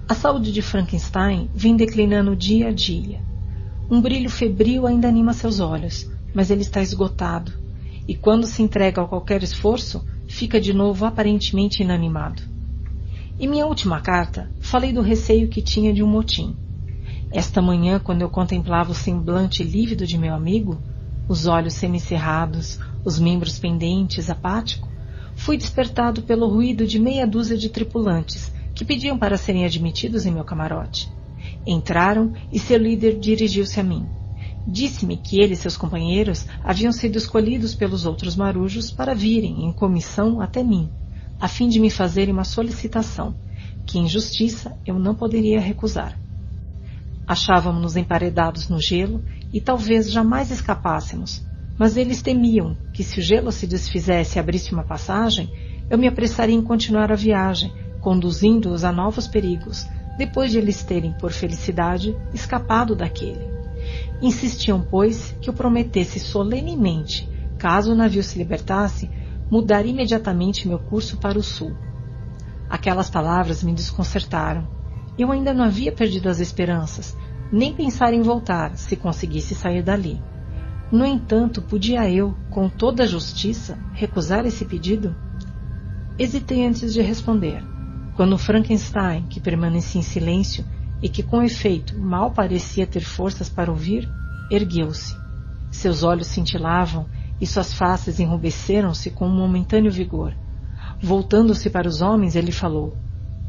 A 0.07 0.13
saúde 0.13 0.51
de 0.51 0.61
Frankenstein 0.61 1.49
vem 1.53 1.75
declinando 1.75 2.35
dia 2.35 2.69
a 2.69 2.71
dia. 2.71 3.19
Um 3.89 4.01
brilho 4.01 4.31
febril 4.31 4.87
ainda 4.87 5.07
anima 5.07 5.31
seus 5.31 5.59
olhos, 5.59 6.09
mas 6.33 6.49
ele 6.49 6.61
está 6.61 6.81
esgotado, 6.81 7.53
e 8.07 8.15
quando 8.15 8.47
se 8.47 8.63
entrega 8.63 9.03
a 9.03 9.07
qualquer 9.07 9.43
esforço, 9.43 10.03
fica 10.27 10.59
de 10.59 10.73
novo 10.73 11.05
aparentemente 11.05 11.83
inanimado. 11.83 12.41
Em 13.39 13.47
minha 13.47 13.67
última 13.67 14.01
carta, 14.01 14.49
falei 14.59 14.91
do 14.91 15.01
receio 15.01 15.49
que 15.49 15.61
tinha 15.61 15.93
de 15.93 16.01
um 16.01 16.07
motim. 16.07 16.55
Esta 17.31 17.61
manhã, 17.61 17.99
quando 17.99 18.23
eu 18.23 18.29
contemplava 18.29 18.91
o 18.91 18.95
semblante 18.95 19.63
lívido 19.63 20.07
de 20.07 20.17
meu 20.17 20.33
amigo, 20.33 20.81
os 21.27 21.45
olhos 21.45 21.73
semicerrados, 21.73 22.79
os 23.03 23.19
membros 23.19 23.59
pendentes, 23.59 24.31
apático, 24.31 24.89
fui 25.35 25.57
despertado 25.57 26.23
pelo 26.23 26.47
ruído 26.47 26.87
de 26.87 26.97
meia 26.97 27.27
dúzia 27.27 27.57
de 27.57 27.69
tripulantes 27.69 28.51
que 28.73 28.83
pediam 28.83 29.17
para 29.17 29.37
serem 29.37 29.63
admitidos 29.63 30.25
em 30.25 30.31
meu 30.31 30.43
camarote. 30.43 31.14
Entraram 31.65 32.33
e 32.51 32.59
seu 32.59 32.77
líder 32.77 33.19
dirigiu-se 33.19 33.79
a 33.79 33.83
mim. 33.83 34.05
Disse-me 34.67 35.17
que 35.17 35.39
ele 35.39 35.53
e 35.53 35.57
seus 35.57 35.77
companheiros 35.77 36.45
haviam 36.63 36.91
sido 36.91 37.17
escolhidos 37.17 37.75
pelos 37.75 38.05
outros 38.05 38.35
marujos 38.35 38.91
para 38.91 39.13
virem 39.13 39.65
em 39.65 39.71
comissão 39.71 40.41
até 40.41 40.63
mim, 40.63 40.89
a 41.39 41.47
fim 41.47 41.67
de 41.67 41.79
me 41.79 41.89
fazerem 41.89 42.33
uma 42.33 42.43
solicitação, 42.43 43.35
que 43.85 43.99
em 43.99 44.07
justiça 44.07 44.75
eu 44.85 44.97
não 44.97 45.13
poderia 45.13 45.59
recusar. 45.59 46.19
Achávamos-nos 47.27 47.95
emparedados 47.95 48.69
no 48.69 48.79
gelo 48.79 49.23
e 49.53 49.59
talvez 49.59 50.11
jamais 50.11 50.51
escapássemos, 50.51 51.43
mas 51.77 51.97
eles 51.97 52.21
temiam 52.21 52.77
que 52.93 53.03
se 53.03 53.19
o 53.19 53.23
gelo 53.23 53.51
se 53.51 53.67
desfizesse 53.67 54.37
e 54.37 54.39
abrisse 54.39 54.73
uma 54.73 54.83
passagem, 54.83 55.49
eu 55.89 55.97
me 55.97 56.07
apressaria 56.07 56.55
em 56.55 56.61
continuar 56.61 57.11
a 57.11 57.15
viagem, 57.15 57.71
conduzindo-os 57.99 58.83
a 58.83 58.91
novos 58.91 59.27
perigos, 59.27 59.87
depois 60.17 60.51
de 60.51 60.57
eles 60.57 60.83
terem, 60.83 61.13
por 61.13 61.31
felicidade, 61.31 62.15
escapado 62.33 62.95
daquele. 62.95 63.55
Insistiam, 64.21 64.81
pois, 64.81 65.35
que 65.41 65.49
eu 65.49 65.53
prometesse 65.53 66.19
solenemente, 66.19 67.29
caso 67.57 67.91
o 67.91 67.95
navio 67.95 68.23
se 68.23 68.37
libertasse, 68.37 69.09
mudar 69.49 69.85
imediatamente 69.85 70.67
meu 70.67 70.79
curso 70.79 71.17
para 71.17 71.37
o 71.37 71.43
sul. 71.43 71.75
Aquelas 72.69 73.09
palavras 73.09 73.63
me 73.63 73.73
desconcertaram. 73.73 74.67
Eu 75.17 75.31
ainda 75.31 75.53
não 75.53 75.63
havia 75.63 75.91
perdido 75.91 76.29
as 76.29 76.39
esperanças, 76.39 77.15
nem 77.51 77.73
pensar 77.73 78.13
em 78.13 78.21
voltar, 78.21 78.75
se 78.77 78.95
conseguisse 78.95 79.53
sair 79.53 79.83
dali. 79.83 80.21
No 80.91 81.05
entanto, 81.05 81.61
podia 81.61 82.09
eu, 82.09 82.35
com 82.49 82.69
toda 82.69 83.03
a 83.03 83.07
justiça, 83.07 83.77
recusar 83.93 84.45
esse 84.45 84.65
pedido? 84.65 85.15
Hesitei 86.17 86.65
antes 86.65 86.93
de 86.93 87.01
responder. 87.01 87.74
Quando 88.15 88.37
Frankenstein, 88.37 89.23
que 89.23 89.41
permanecia 89.41 89.99
em 89.99 90.03
silêncio 90.03 90.63
e 91.01 91.09
que 91.09 91.21
com 91.21 91.43
efeito 91.43 91.99
mal 91.99 92.31
parecia 92.31 92.87
ter 92.87 93.01
forças 93.01 93.49
para 93.49 93.69
ouvir, 93.69 94.09
ergueu-se. 94.49 95.15
Seus 95.69 96.01
olhos 96.01 96.27
cintilavam 96.27 97.05
e 97.41 97.45
suas 97.45 97.73
faces 97.73 98.19
enrubesceram-se 98.19 99.11
com 99.11 99.27
um 99.27 99.35
momentâneo 99.35 99.91
vigor. 99.91 100.33
Voltando-se 101.01 101.69
para 101.69 101.89
os 101.89 102.01
homens, 102.01 102.37
ele 102.37 102.53
falou: 102.53 102.95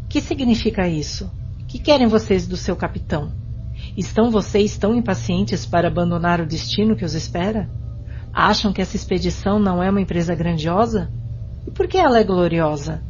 Que 0.08 0.20
significa 0.20 0.88
isso? 0.88 1.30
Que 1.68 1.78
querem 1.78 2.08
vocês 2.08 2.46
do 2.48 2.56
seu 2.56 2.74
capitão? 2.74 3.32
Estão 3.96 4.32
vocês 4.32 4.76
tão 4.76 4.96
impacientes 4.96 5.64
para 5.64 5.86
abandonar 5.86 6.40
o 6.40 6.46
destino 6.46 6.96
que 6.96 7.04
os 7.04 7.14
espera? 7.14 7.70
Acham 8.32 8.72
que 8.72 8.82
essa 8.82 8.96
expedição 8.96 9.60
não 9.60 9.80
é 9.80 9.88
uma 9.88 10.00
empresa 10.00 10.34
grandiosa? 10.34 11.08
E 11.66 11.70
por 11.70 11.86
que 11.86 11.96
ela 11.96 12.18
é 12.18 12.24
gloriosa? 12.24 13.02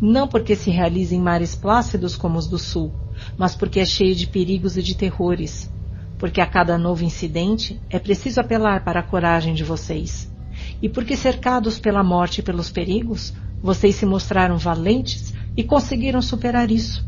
Não 0.00 0.26
porque 0.26 0.56
se 0.56 0.70
realiza 0.70 1.14
em 1.14 1.20
mares 1.20 1.54
plácidos 1.54 2.16
como 2.16 2.38
os 2.38 2.46
do 2.46 2.58
sul, 2.58 2.92
mas 3.36 3.54
porque 3.54 3.80
é 3.80 3.84
cheio 3.84 4.14
de 4.14 4.26
perigos 4.26 4.76
e 4.76 4.82
de 4.82 4.94
terrores, 4.94 5.70
porque 6.18 6.40
a 6.40 6.46
cada 6.46 6.78
novo 6.78 7.04
incidente 7.04 7.80
é 7.90 7.98
preciso 7.98 8.40
apelar 8.40 8.82
para 8.82 9.00
a 9.00 9.02
coragem 9.02 9.52
de 9.52 9.62
vocês, 9.62 10.32
e 10.80 10.88
porque 10.88 11.16
cercados 11.16 11.78
pela 11.78 12.02
morte 12.02 12.38
e 12.38 12.42
pelos 12.42 12.70
perigos, 12.70 13.34
vocês 13.62 13.94
se 13.96 14.06
mostraram 14.06 14.56
valentes 14.56 15.34
e 15.56 15.62
conseguiram 15.62 16.22
superar 16.22 16.70
isso. 16.70 17.06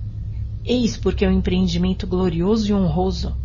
Eis 0.64 0.96
porque 0.96 1.24
é 1.24 1.28
um 1.28 1.32
empreendimento 1.32 2.06
glorioso 2.06 2.70
e 2.70 2.74
honroso. 2.74 3.36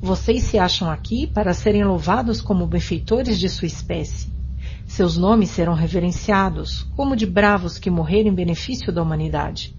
Vocês 0.00 0.42
se 0.42 0.58
acham 0.58 0.90
aqui 0.90 1.26
para 1.26 1.54
serem 1.54 1.84
louvados 1.84 2.42
como 2.42 2.66
benfeitores 2.66 3.38
de 3.38 3.48
sua 3.48 3.66
espécie. 3.66 4.33
Seus 4.94 5.16
nomes 5.16 5.50
serão 5.50 5.74
reverenciados, 5.74 6.84
como 6.94 7.16
de 7.16 7.26
bravos 7.26 7.78
que 7.78 7.90
morreram 7.90 8.30
em 8.30 8.34
benefício 8.34 8.92
da 8.92 9.02
humanidade. 9.02 9.74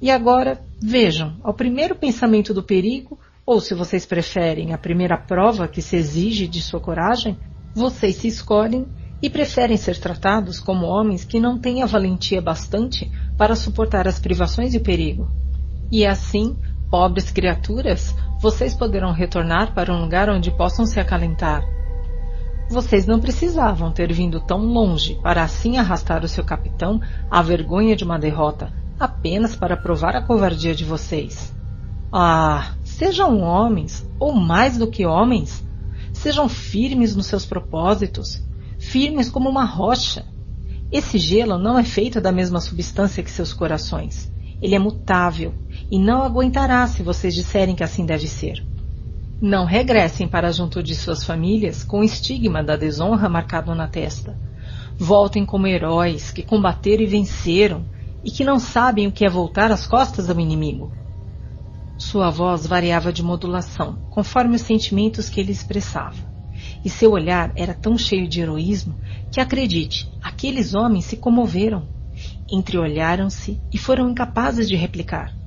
E 0.00 0.10
agora, 0.10 0.58
vejam, 0.82 1.36
ao 1.42 1.52
primeiro 1.52 1.94
pensamento 1.94 2.54
do 2.54 2.62
perigo, 2.62 3.18
ou 3.44 3.60
se 3.60 3.74
vocês 3.74 4.06
preferem, 4.06 4.72
a 4.72 4.78
primeira 4.78 5.18
prova 5.18 5.68
que 5.68 5.82
se 5.82 5.96
exige 5.96 6.48
de 6.48 6.62
sua 6.62 6.80
coragem, 6.80 7.36
vocês 7.74 8.16
se 8.16 8.26
escolhem 8.26 8.86
e 9.20 9.28
preferem 9.28 9.76
ser 9.76 9.98
tratados 9.98 10.58
como 10.58 10.86
homens 10.86 11.26
que 11.26 11.38
não 11.38 11.58
têm 11.58 11.82
a 11.82 11.86
valentia 11.86 12.40
bastante 12.40 13.12
para 13.36 13.54
suportar 13.54 14.08
as 14.08 14.18
privações 14.18 14.72
e 14.72 14.78
o 14.78 14.82
perigo. 14.82 15.30
E 15.92 16.06
assim, 16.06 16.56
pobres 16.90 17.30
criaturas, 17.30 18.14
vocês 18.40 18.74
poderão 18.74 19.12
retornar 19.12 19.74
para 19.74 19.92
um 19.92 20.00
lugar 20.00 20.30
onde 20.30 20.50
possam 20.50 20.86
se 20.86 20.98
acalentar, 20.98 21.62
vocês 22.68 23.06
não 23.06 23.18
precisavam 23.18 23.90
ter 23.90 24.12
vindo 24.12 24.40
tão 24.40 24.58
longe 24.58 25.18
para 25.22 25.42
assim 25.42 25.78
arrastar 25.78 26.22
o 26.24 26.28
seu 26.28 26.44
capitão 26.44 27.00
à 27.30 27.40
vergonha 27.40 27.96
de 27.96 28.04
uma 28.04 28.18
derrota, 28.18 28.72
apenas 29.00 29.56
para 29.56 29.76
provar 29.76 30.14
a 30.14 30.22
covardia 30.22 30.74
de 30.74 30.84
vocês. 30.84 31.54
Ah, 32.12 32.74
sejam 32.84 33.40
homens, 33.40 34.06
ou 34.18 34.34
mais 34.34 34.76
do 34.76 34.86
que 34.86 35.06
homens. 35.06 35.64
Sejam 36.12 36.48
firmes 36.48 37.16
nos 37.16 37.26
seus 37.26 37.46
propósitos, 37.46 38.42
firmes 38.78 39.30
como 39.30 39.48
uma 39.48 39.64
rocha. 39.64 40.26
Esse 40.92 41.18
gelo 41.18 41.58
não 41.58 41.78
é 41.78 41.84
feito 41.84 42.20
da 42.20 42.32
mesma 42.32 42.60
substância 42.60 43.22
que 43.22 43.30
seus 43.30 43.52
corações. 43.52 44.32
Ele 44.60 44.74
é 44.74 44.78
mutável 44.78 45.54
e 45.90 45.98
não 45.98 46.22
aguentará 46.22 46.86
se 46.86 47.02
vocês 47.02 47.34
disserem 47.34 47.74
que 47.74 47.84
assim 47.84 48.04
deve 48.04 48.26
ser. 48.26 48.67
Não 49.40 49.64
regressem 49.64 50.26
para 50.26 50.50
junto 50.50 50.82
de 50.82 50.96
suas 50.96 51.22
famílias 51.22 51.84
com 51.84 52.00
o 52.00 52.04
estigma 52.04 52.60
da 52.60 52.74
desonra 52.74 53.28
marcado 53.28 53.72
na 53.72 53.86
testa. 53.86 54.36
Voltem 54.98 55.46
como 55.46 55.68
heróis 55.68 56.32
que 56.32 56.42
combateram 56.42 57.04
e 57.04 57.06
venceram 57.06 57.86
e 58.24 58.32
que 58.32 58.42
não 58.42 58.58
sabem 58.58 59.06
o 59.06 59.12
que 59.12 59.24
é 59.24 59.28
voltar 59.28 59.70
as 59.70 59.86
costas 59.86 60.28
ao 60.28 60.40
inimigo. 60.40 60.92
Sua 61.96 62.30
voz 62.30 62.66
variava 62.66 63.12
de 63.12 63.22
modulação, 63.22 63.98
conforme 64.10 64.56
os 64.56 64.62
sentimentos 64.62 65.28
que 65.28 65.40
ele 65.40 65.52
expressava. 65.52 66.16
E 66.84 66.90
seu 66.90 67.12
olhar 67.12 67.52
era 67.54 67.74
tão 67.74 67.96
cheio 67.96 68.26
de 68.26 68.40
heroísmo 68.40 68.98
que, 69.30 69.40
acredite, 69.40 70.10
aqueles 70.20 70.74
homens 70.74 71.04
se 71.04 71.16
comoveram. 71.16 71.86
Entreolharam-se 72.50 73.60
e 73.72 73.78
foram 73.78 74.10
incapazes 74.10 74.68
de 74.68 74.74
replicar. 74.74 75.37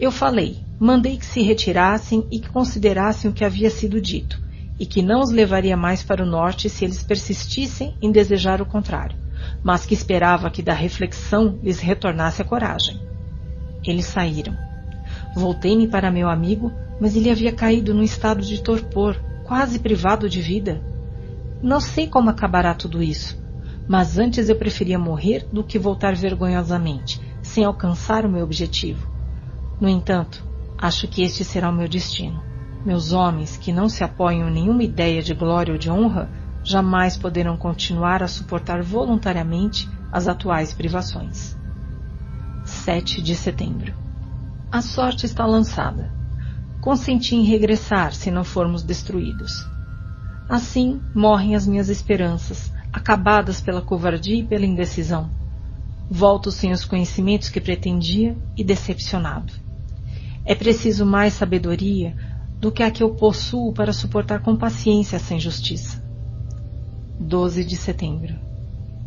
Eu 0.00 0.10
falei, 0.10 0.56
mandei 0.78 1.18
que 1.18 1.26
se 1.26 1.42
retirassem 1.42 2.26
e 2.30 2.40
que 2.40 2.48
considerassem 2.48 3.30
o 3.30 3.34
que 3.34 3.44
havia 3.44 3.68
sido 3.68 4.00
dito, 4.00 4.40
e 4.78 4.86
que 4.86 5.02
não 5.02 5.20
os 5.20 5.30
levaria 5.30 5.76
mais 5.76 6.02
para 6.02 6.22
o 6.22 6.26
norte 6.26 6.70
se 6.70 6.86
eles 6.86 7.02
persistissem 7.02 7.94
em 8.00 8.10
desejar 8.10 8.62
o 8.62 8.66
contrário, 8.66 9.14
mas 9.62 9.84
que 9.84 9.92
esperava 9.92 10.48
que 10.48 10.62
da 10.62 10.72
reflexão 10.72 11.58
lhes 11.62 11.80
retornasse 11.80 12.40
a 12.40 12.46
coragem. 12.46 12.98
Eles 13.86 14.06
saíram. 14.06 14.56
Voltei-me 15.34 15.86
para 15.86 16.10
meu 16.10 16.30
amigo, 16.30 16.72
mas 16.98 17.14
ele 17.14 17.30
havia 17.30 17.52
caído 17.52 17.92
num 17.92 18.02
estado 18.02 18.40
de 18.40 18.62
torpor, 18.62 19.20
quase 19.44 19.78
privado 19.78 20.30
de 20.30 20.40
vida. 20.40 20.80
Não 21.62 21.78
sei 21.78 22.06
como 22.06 22.30
acabará 22.30 22.72
tudo 22.72 23.02
isso, 23.02 23.38
mas 23.86 24.18
antes 24.18 24.48
eu 24.48 24.56
preferia 24.56 24.98
morrer 24.98 25.46
do 25.52 25.62
que 25.62 25.78
voltar 25.78 26.16
vergonhosamente, 26.16 27.20
sem 27.42 27.66
alcançar 27.66 28.24
o 28.24 28.30
meu 28.30 28.42
objetivo. 28.42 29.09
No 29.80 29.88
entanto, 29.88 30.44
acho 30.76 31.08
que 31.08 31.22
este 31.22 31.42
será 31.42 31.70
o 31.70 31.72
meu 31.72 31.88
destino. 31.88 32.42
Meus 32.84 33.12
homens, 33.12 33.56
que 33.56 33.72
não 33.72 33.88
se 33.88 34.04
apoiam 34.04 34.48
em 34.48 34.52
nenhuma 34.52 34.82
ideia 34.82 35.22
de 35.22 35.34
glória 35.34 35.72
ou 35.72 35.78
de 35.78 35.90
honra, 35.90 36.30
jamais 36.62 37.16
poderão 37.16 37.56
continuar 37.56 38.22
a 38.22 38.28
suportar 38.28 38.82
voluntariamente 38.82 39.88
as 40.12 40.28
atuais 40.28 40.74
privações. 40.74 41.56
7 42.64 43.22
de 43.22 43.34
setembro. 43.34 43.94
A 44.70 44.82
sorte 44.82 45.24
está 45.24 45.46
lançada. 45.46 46.12
Consenti 46.80 47.34
em 47.34 47.44
regressar 47.44 48.12
se 48.12 48.30
não 48.30 48.44
formos 48.44 48.82
destruídos. 48.82 49.66
Assim 50.48 51.00
morrem 51.14 51.54
as 51.54 51.66
minhas 51.66 51.88
esperanças, 51.88 52.72
acabadas 52.92 53.60
pela 53.60 53.80
covardia 53.80 54.40
e 54.40 54.46
pela 54.46 54.66
indecisão. 54.66 55.30
Volto 56.10 56.50
sem 56.50 56.72
os 56.72 56.84
conhecimentos 56.84 57.48
que 57.48 57.60
pretendia 57.60 58.36
e 58.56 58.64
decepcionado. 58.64 59.52
É 60.44 60.54
preciso 60.54 61.04
mais 61.04 61.34
sabedoria 61.34 62.16
do 62.58 62.72
que 62.72 62.82
a 62.82 62.90
que 62.90 63.02
eu 63.02 63.14
possuo 63.14 63.72
para 63.72 63.92
suportar 63.92 64.40
com 64.40 64.56
paciência 64.56 65.16
essa 65.16 65.34
injustiça. 65.34 66.02
12 67.18 67.64
de 67.64 67.76
setembro. 67.76 68.34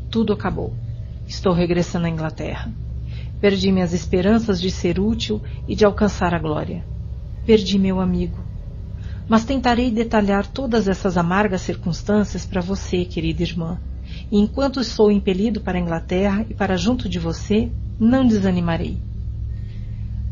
Tudo 0.09 0.33
acabou. 0.33 0.73
Estou 1.27 1.53
regressando 1.53 2.05
à 2.05 2.09
Inglaterra. 2.09 2.71
Perdi 3.41 3.71
minhas 3.71 3.93
esperanças 3.93 4.61
de 4.61 4.69
ser 4.69 4.99
útil 4.99 5.41
e 5.67 5.75
de 5.75 5.83
alcançar 5.83 6.33
a 6.33 6.39
glória. 6.39 6.85
Perdi 7.45 7.79
meu 7.79 7.99
amigo. 7.99 8.37
Mas 9.27 9.45
tentarei 9.45 9.89
detalhar 9.89 10.45
todas 10.45 10.87
essas 10.87 11.17
amargas 11.17 11.61
circunstâncias 11.61 12.45
para 12.45 12.61
você, 12.61 13.05
querida 13.05 13.41
irmã. 13.41 13.79
E 14.31 14.39
enquanto 14.39 14.83
sou 14.83 15.11
impelido 15.11 15.61
para 15.61 15.77
a 15.77 15.81
Inglaterra 15.81 16.45
e 16.49 16.53
para 16.53 16.77
junto 16.77 17.09
de 17.09 17.19
você, 17.19 17.71
não 17.99 18.25
desanimarei. 18.25 18.97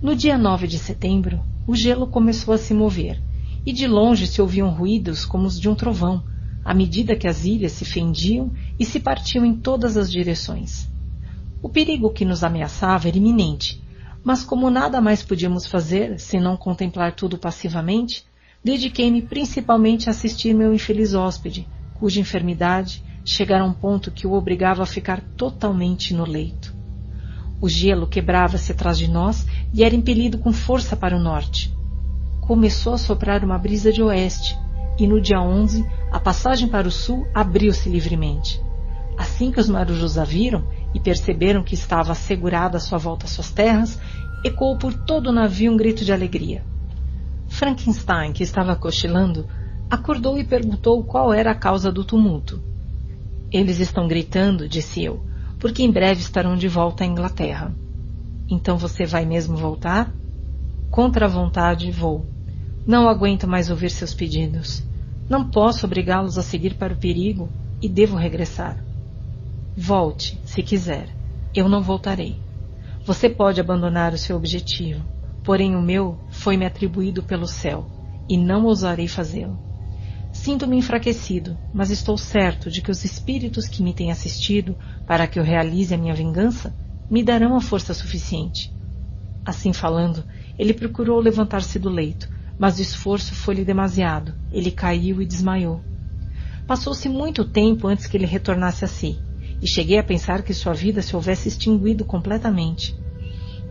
No 0.02 0.16
dia 0.16 0.36
9 0.36 0.66
de 0.66 0.80
setembro, 0.80 1.40
o 1.68 1.76
gelo 1.76 2.08
começou 2.08 2.56
a 2.56 2.58
se 2.58 2.74
mover, 2.74 3.22
e 3.64 3.72
de 3.72 3.86
longe 3.86 4.26
se 4.26 4.42
ouviam 4.42 4.72
ruídos 4.72 5.26
como 5.26 5.46
os 5.46 5.60
de 5.60 5.70
um 5.70 5.76
trovão, 5.76 6.24
à 6.66 6.74
medida 6.74 7.16
que 7.16 7.28
as 7.28 7.46
ilhas 7.46 7.74
se 7.74 7.86
fendiam 7.86 8.52
e 8.80 8.84
se 8.84 9.00
partiam 9.00 9.46
em 9.46 9.54
todas 9.54 9.98
as 9.98 10.12
direções. 10.12 10.90
O 11.62 11.70
perigo 11.70 12.10
que 12.10 12.26
nos 12.26 12.44
ameaçava 12.44 13.10
era 13.10 13.18
iminente, 13.18 13.80
mas 14.24 14.44
como 14.44 14.72
nada 14.72 15.00
mais 15.00 15.22
podíamos 15.22 15.68
fazer 15.68 16.20
senão 16.20 16.58
contemplar 16.58 17.14
tudo 17.14 17.38
passivamente, 17.38 18.26
dediquei-me 18.64 19.22
principalmente 19.22 20.10
a 20.10 20.12
assistir 20.14 20.56
meu 20.56 20.74
infeliz 20.74 21.14
hóspede, 21.14 21.68
cuja 21.94 22.20
enfermidade 22.20 23.04
chegara 23.24 23.64
a 23.64 23.68
um 23.68 23.74
ponto 23.74 24.10
que 24.10 24.26
o 24.26 24.34
obrigava 24.34 24.82
a 24.82 24.88
ficar 24.88 25.22
totalmente 25.38 26.12
no 26.12 26.28
leito. 26.28 26.81
O 27.62 27.70
gelo 27.70 28.08
quebrava-se 28.08 28.72
atrás 28.72 28.98
de 28.98 29.08
nós 29.08 29.46
e 29.72 29.84
era 29.84 29.96
impelido 29.96 30.40
com 30.40 30.52
força 30.52 30.98
para 30.98 31.16
o 31.16 31.20
norte. 31.20 31.72
Começou 32.42 32.96
a 32.96 32.98
soprar 32.98 33.44
uma 33.44 33.58
brisa 33.60 33.94
de 33.94 34.02
oeste, 34.02 34.58
e 34.98 35.06
no 35.06 35.22
dia 35.22 35.40
11 35.40 35.86
a 36.12 36.20
passagem 36.20 36.68
para 36.68 36.88
o 36.88 36.92
sul 36.92 37.28
abriu-se 37.36 37.88
livremente. 37.88 38.60
Assim 39.16 39.52
que 39.52 39.60
os 39.60 39.70
marujos 39.70 40.18
a 40.18 40.24
viram, 40.24 40.68
e 40.94 41.00
perceberam 41.00 41.64
que 41.64 41.76
estava 41.76 42.12
assegurada 42.12 42.78
a 42.78 42.80
sua 42.82 42.98
volta 42.98 43.26
às 43.26 43.32
suas 43.32 43.52
terras, 43.52 44.00
ecoou 44.44 44.78
por 44.78 44.94
todo 44.94 45.28
o 45.28 45.32
navio 45.32 45.72
um 45.72 45.78
grito 45.78 46.04
de 46.04 46.12
alegria. 46.12 46.66
Frankenstein, 47.48 48.34
que 48.34 48.44
estava 48.44 48.76
cochilando, 48.76 49.48
acordou 49.90 50.40
e 50.40 50.44
perguntou 50.44 51.04
qual 51.04 51.32
era 51.32 51.52
a 51.52 51.56
causa 51.56 51.92
do 51.92 52.04
tumulto. 52.04 52.62
Eles 53.52 53.80
estão 53.80 54.08
gritando, 54.08 54.68
disse 54.68 55.04
eu, 55.04 55.24
porque 55.62 55.84
em 55.84 55.92
breve 55.92 56.20
estarão 56.20 56.58
de 56.58 56.68
volta 56.68 57.04
à 57.04 57.08
Inglaterra. 57.08 57.72
Então 58.50 58.80
você 58.80 59.06
vai 59.06 59.26
mesmo 59.26 59.56
voltar? 59.56 60.12
Contra 60.90 61.28
a 61.28 61.30
vontade, 61.30 61.92
vou. 61.92 62.26
Não 62.86 63.08
aguento 63.08 63.48
mais 63.48 63.70
ouvir 63.70 63.92
seus 63.92 64.12
pedidos. 64.12 64.84
Não 65.30 65.50
posso 65.50 65.86
obrigá-los 65.86 66.38
a 66.40 66.42
seguir 66.42 66.74
para 66.74 66.94
o 66.94 66.98
perigo 66.98 67.48
e 67.80 67.88
devo 67.88 68.18
regressar. 68.18 68.84
Volte, 69.78 70.42
se 70.44 70.64
quiser. 70.64 71.08
Eu 71.54 71.70
não 71.70 71.82
voltarei. 71.82 72.36
Você 73.06 73.30
pode 73.30 73.62
abandonar 73.62 74.14
o 74.14 74.18
seu 74.18 74.36
objetivo, 74.36 75.06
porém 75.44 75.76
o 75.76 75.82
meu 75.82 76.18
foi-me 76.30 76.66
atribuído 76.66 77.22
pelo 77.22 77.48
céu, 77.48 77.86
e 78.28 78.36
não 78.36 78.66
ousarei 78.66 79.08
fazê-lo. 79.08 79.71
Sinto-me 80.44 80.76
enfraquecido, 80.76 81.56
mas 81.72 81.92
estou 81.92 82.18
certo 82.18 82.72
de 82.72 82.82
que 82.82 82.90
os 82.90 83.06
espíritos 83.06 83.68
que 83.68 83.84
me 83.84 83.94
têm 83.94 84.12
assistido 84.12 84.76
para 85.06 85.28
que 85.28 85.38
eu 85.38 85.44
realize 85.44 85.94
a 85.94 85.98
minha 86.00 86.16
vingança 86.16 86.76
me 87.08 87.22
darão 87.22 87.56
a 87.56 87.62
força 87.62 87.94
suficiente. 87.94 88.72
Assim 89.46 89.72
falando, 89.72 90.26
ele 90.58 90.74
procurou 90.74 91.20
levantar-se 91.20 91.78
do 91.78 91.92
leito, 91.92 92.28
mas 92.58 92.80
o 92.80 92.82
esforço 92.82 93.36
foi-lhe 93.36 93.64
demasiado. 93.64 94.34
Ele 94.52 94.72
caiu 94.72 95.22
e 95.22 95.28
desmaiou. 95.28 95.80
Passou-se 96.66 97.08
muito 97.08 97.46
tempo 97.46 97.88
antes 97.88 98.08
que 98.08 98.18
ele 98.18 98.26
retornasse 98.26 98.84
a 98.84 98.88
si 98.88 99.20
e 99.62 99.68
cheguei 99.68 100.00
a 100.00 100.04
pensar 100.04 100.42
que 100.42 100.56
sua 100.56 100.74
vida 100.74 101.04
se 101.04 101.16
houvesse 101.16 101.50
extinguido 101.50 102.04
completamente. 102.04 102.96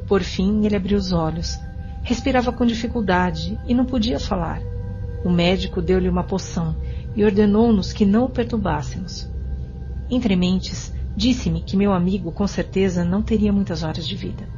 Por 0.07 0.23
fim, 0.23 0.65
ele 0.65 0.77
abriu 0.77 0.99
os 0.99 1.11
olhos. 1.11 1.59
Respirava 2.05 2.53
com 2.53 2.65
dificuldade 2.65 3.59
e 3.67 3.75
não 3.75 3.85
podia 3.85 4.21
falar. 4.21 4.70
O 5.25 5.31
médico 5.31 5.83
deu-lhe 5.83 6.09
uma 6.09 6.25
poção 6.25 6.77
e 7.15 7.25
ordenou-nos 7.25 7.93
que 7.93 8.07
não 8.07 8.25
o 8.25 8.29
perturbássemos. 8.29 9.31
Entre 10.09 10.35
mentes, 10.35 10.93
disse-me 11.17 11.61
que 11.61 11.77
meu 11.77 11.93
amigo 11.93 12.33
com 12.33 12.47
certeza 12.47 13.05
não 13.05 13.23
teria 13.23 13.53
muitas 13.53 13.83
horas 13.83 14.07
de 14.09 14.17
vida. 14.17 14.49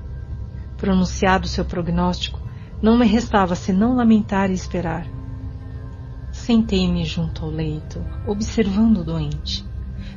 Pronunciado 0.77 1.49
seu 1.49 1.65
prognóstico, 1.65 2.41
não 2.81 2.97
me 2.97 3.07
restava 3.07 3.55
senão 3.55 3.95
lamentar 3.95 4.51
e 4.51 4.55
esperar. 4.55 5.07
Sentei-me 6.31 7.05
junto 7.05 7.45
ao 7.45 7.51
leito, 7.51 8.05
observando 8.27 8.99
o 8.99 9.05
doente. 9.05 9.65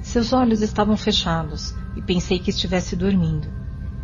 Seus 0.02 0.32
olhos 0.32 0.62
estavam 0.62 0.96
fechados 0.96 1.76
e 1.96 2.02
pensei 2.02 2.40
que 2.40 2.50
estivesse 2.50 2.96
dormindo. 2.96 3.48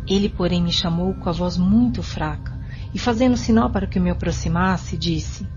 Ele, 0.06 0.28
porém, 0.28 0.62
me 0.62 0.72
chamou 0.72 1.14
com 1.14 1.28
a 1.28 1.32
voz 1.32 1.56
muito 1.56 2.02
fraca 2.02 2.58
e, 2.92 2.98
fazendo 2.98 3.36
sinal 3.36 3.70
para 3.70 3.86
que 3.86 4.00
me 4.00 4.10
aproximasse, 4.10 4.96
disse: 4.96 5.48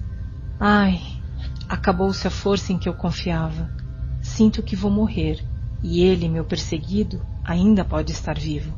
Ai, 0.59 1.01
acabou-se 1.69 2.27
a 2.27 2.31
força 2.31 2.71
em 2.71 2.77
que 2.77 2.87
eu 2.87 2.93
confiava. 2.93 3.69
Sinto 4.21 4.63
que 4.63 4.75
vou 4.75 4.91
morrer 4.91 5.45
e 5.83 6.01
ele, 6.01 6.27
meu 6.27 6.43
perseguido, 6.43 7.25
ainda 7.43 7.83
pode 7.83 8.11
estar 8.11 8.37
vivo. 8.37 8.77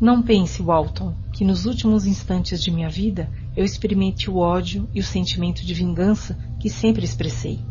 Não 0.00 0.22
pense, 0.22 0.62
Walton, 0.62 1.14
que 1.32 1.44
nos 1.44 1.66
últimos 1.66 2.06
instantes 2.06 2.62
de 2.62 2.70
minha 2.70 2.90
vida 2.90 3.30
eu 3.56 3.64
experimente 3.64 4.30
o 4.30 4.36
ódio 4.36 4.88
e 4.94 5.00
o 5.00 5.04
sentimento 5.04 5.64
de 5.64 5.72
vingança 5.72 6.38
que 6.60 6.68
sempre 6.68 7.04
expressei 7.04 7.64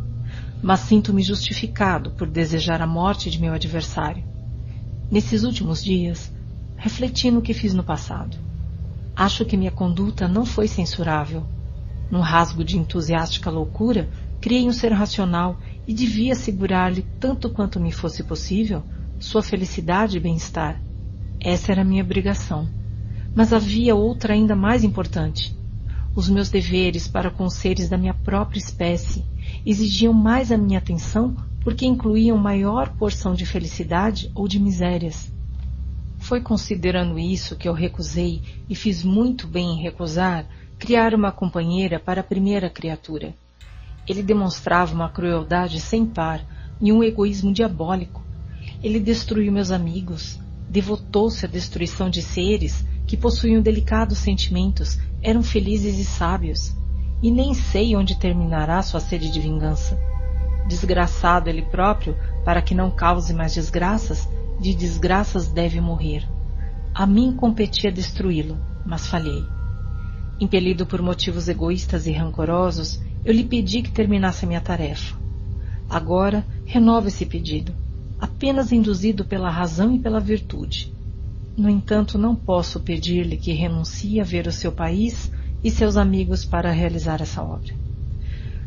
mas 0.65 0.79
sinto-me 0.79 1.21
justificado 1.21 2.09
por 2.11 2.27
desejar 2.27 2.81
a 2.81 2.87
morte 2.87 3.29
de 3.29 3.39
meu 3.39 3.53
adversário. 3.53 4.23
Nesses 5.11 5.43
últimos 5.43 5.83
dias, 5.83 6.31
refleti 6.75 7.29
no 7.29 7.39
que 7.39 7.53
fiz 7.53 7.71
no 7.75 7.83
passado. 7.83 8.35
Acho 9.15 9.45
que 9.45 9.55
minha 9.55 9.69
conduta 9.69 10.27
não 10.27 10.43
foi 10.43 10.67
censurável. 10.67 11.45
Num 12.09 12.21
rasgo 12.21 12.63
de 12.63 12.77
entusiástica 12.77 13.49
loucura, 13.49 14.09
criei 14.39 14.67
um 14.67 14.71
ser 14.71 14.91
racional 14.91 15.59
e 15.87 15.93
devia 15.93 16.33
assegurar-lhe, 16.33 17.05
tanto 17.19 17.49
quanto 17.49 17.79
me 17.79 17.91
fosse 17.91 18.23
possível, 18.23 18.83
sua 19.19 19.41
felicidade 19.41 20.17
e 20.17 20.19
bem-estar. 20.19 20.81
Essa 21.39 21.71
era 21.71 21.83
minha 21.83 22.03
obrigação. 22.03 22.69
Mas 23.33 23.51
havia 23.51 23.95
outra 23.95 24.33
ainda 24.33 24.55
mais 24.55 24.83
importante. 24.83 25.55
Os 26.15 26.29
meus 26.29 26.49
deveres 26.49 27.07
para 27.07 27.29
com 27.29 27.43
os 27.45 27.55
seres 27.55 27.89
da 27.89 27.97
minha 27.97 28.13
própria 28.13 28.59
espécie 28.59 29.25
exigiam 29.65 30.13
mais 30.13 30.51
a 30.51 30.57
minha 30.57 30.79
atenção 30.79 31.35
porque 31.65 31.85
incluíam 31.85 32.37
maior 32.37 32.89
porção 32.89 33.33
de 33.33 33.45
felicidade 33.45 34.31
ou 34.35 34.47
de 34.47 34.59
misérias. 34.59 35.33
Foi 36.19 36.39
considerando 36.39 37.19
isso 37.19 37.55
que 37.55 37.67
eu 37.67 37.73
recusei, 37.73 38.41
e 38.69 38.75
fiz 38.75 39.03
muito 39.03 39.47
bem 39.47 39.73
em 39.73 39.81
recusar, 39.81 40.47
criar 40.77 41.13
uma 41.13 41.31
companheira 41.31 41.99
para 41.99 42.21
a 42.21 42.23
primeira 42.23 42.69
criatura. 42.69 43.33
Ele 44.07 44.21
demonstrava 44.21 44.93
uma 44.93 45.09
crueldade 45.09 45.79
sem 45.79 46.05
par 46.05 46.41
e 46.81 46.91
um 46.91 47.03
egoísmo 47.03 47.53
diabólico. 47.53 48.23
Ele 48.83 48.99
destruiu 48.99 49.51
meus 49.51 49.71
amigos, 49.71 50.39
devotou-se 50.69 51.45
à 51.45 51.49
destruição 51.49 52.09
de 52.09 52.21
seres 52.21 52.85
que 53.07 53.15
possuíam 53.15 53.61
delicados 53.61 54.17
sentimentos, 54.17 54.99
eram 55.21 55.41
felizes 55.41 55.97
e 55.97 56.03
sábios, 56.03 56.75
e 57.21 57.31
nem 57.31 57.53
sei 57.53 57.95
onde 57.95 58.19
terminará 58.19 58.81
sua 58.81 58.99
sede 58.99 59.31
de 59.31 59.39
vingança. 59.39 59.97
Desgraçado 60.67 61.49
ele 61.49 61.61
próprio, 61.61 62.17
para 62.43 62.61
que 62.61 62.75
não 62.75 62.91
cause 62.91 63.33
mais 63.33 63.53
desgraças, 63.53 64.27
de 64.59 64.73
desgraças 64.73 65.47
deve 65.47 65.79
morrer. 65.79 66.27
A 66.93 67.05
mim 67.05 67.33
competia 67.35 67.91
destruí-lo, 67.91 68.57
mas 68.85 69.07
falhei. 69.07 69.54
Impelido 70.39 70.85
por 70.85 71.01
motivos 71.01 71.47
egoístas 71.47 72.07
e 72.07 72.11
rancorosos, 72.11 73.01
eu 73.23 73.33
lhe 73.33 73.43
pedi 73.43 73.81
que 73.81 73.91
terminasse 73.91 74.43
a 74.43 74.47
minha 74.47 74.59
tarefa. 74.59 75.15
Agora 75.89 76.45
renovo 76.65 77.07
esse 77.07 77.25
pedido, 77.25 77.73
apenas 78.19 78.71
induzido 78.71 79.23
pela 79.23 79.49
razão 79.49 79.95
e 79.95 79.99
pela 79.99 80.19
virtude. 80.19 80.93
No 81.55 81.69
entanto, 81.69 82.17
não 82.17 82.35
posso 82.35 82.81
pedir-lhe 82.81 83.37
que 83.37 83.53
renuncie 83.53 84.19
a 84.19 84.25
ver 84.25 84.45
o 84.45 84.51
seu 84.51 84.73
país 84.73 85.31
e 85.63 85.71
seus 85.71 85.95
amigos 85.95 86.43
para 86.43 86.69
realizar 86.69 87.21
essa 87.21 87.41
obra. 87.41 87.73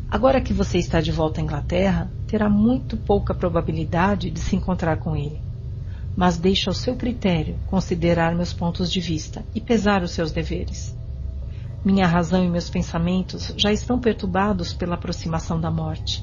Agora 0.09 0.41
que 0.41 0.53
você 0.53 0.79
está 0.79 0.99
de 0.99 1.11
volta 1.11 1.39
à 1.39 1.43
Inglaterra, 1.43 2.11
terá 2.25 2.49
muito 2.49 2.97
pouca 2.97 3.35
probabilidade 3.35 4.31
de 4.31 4.39
se 4.39 4.55
encontrar 4.55 4.97
com 4.97 5.15
ele. 5.15 5.39
Mas 6.17 6.35
deixo 6.37 6.71
ao 6.71 6.73
seu 6.73 6.95
critério 6.95 7.59
considerar 7.67 8.33
meus 8.33 8.51
pontos 8.51 8.91
de 8.91 8.99
vista 8.99 9.45
e 9.53 9.61
pesar 9.61 10.01
os 10.01 10.11
seus 10.11 10.31
deveres. 10.31 10.98
Minha 11.83 12.05
razão 12.05 12.43
e 12.43 12.49
meus 12.49 12.69
pensamentos 12.69 13.53
já 13.55 13.71
estão 13.71 13.99
perturbados 13.99 14.73
pela 14.73 14.95
aproximação 14.95 15.61
da 15.61 15.71
morte. 15.71 16.21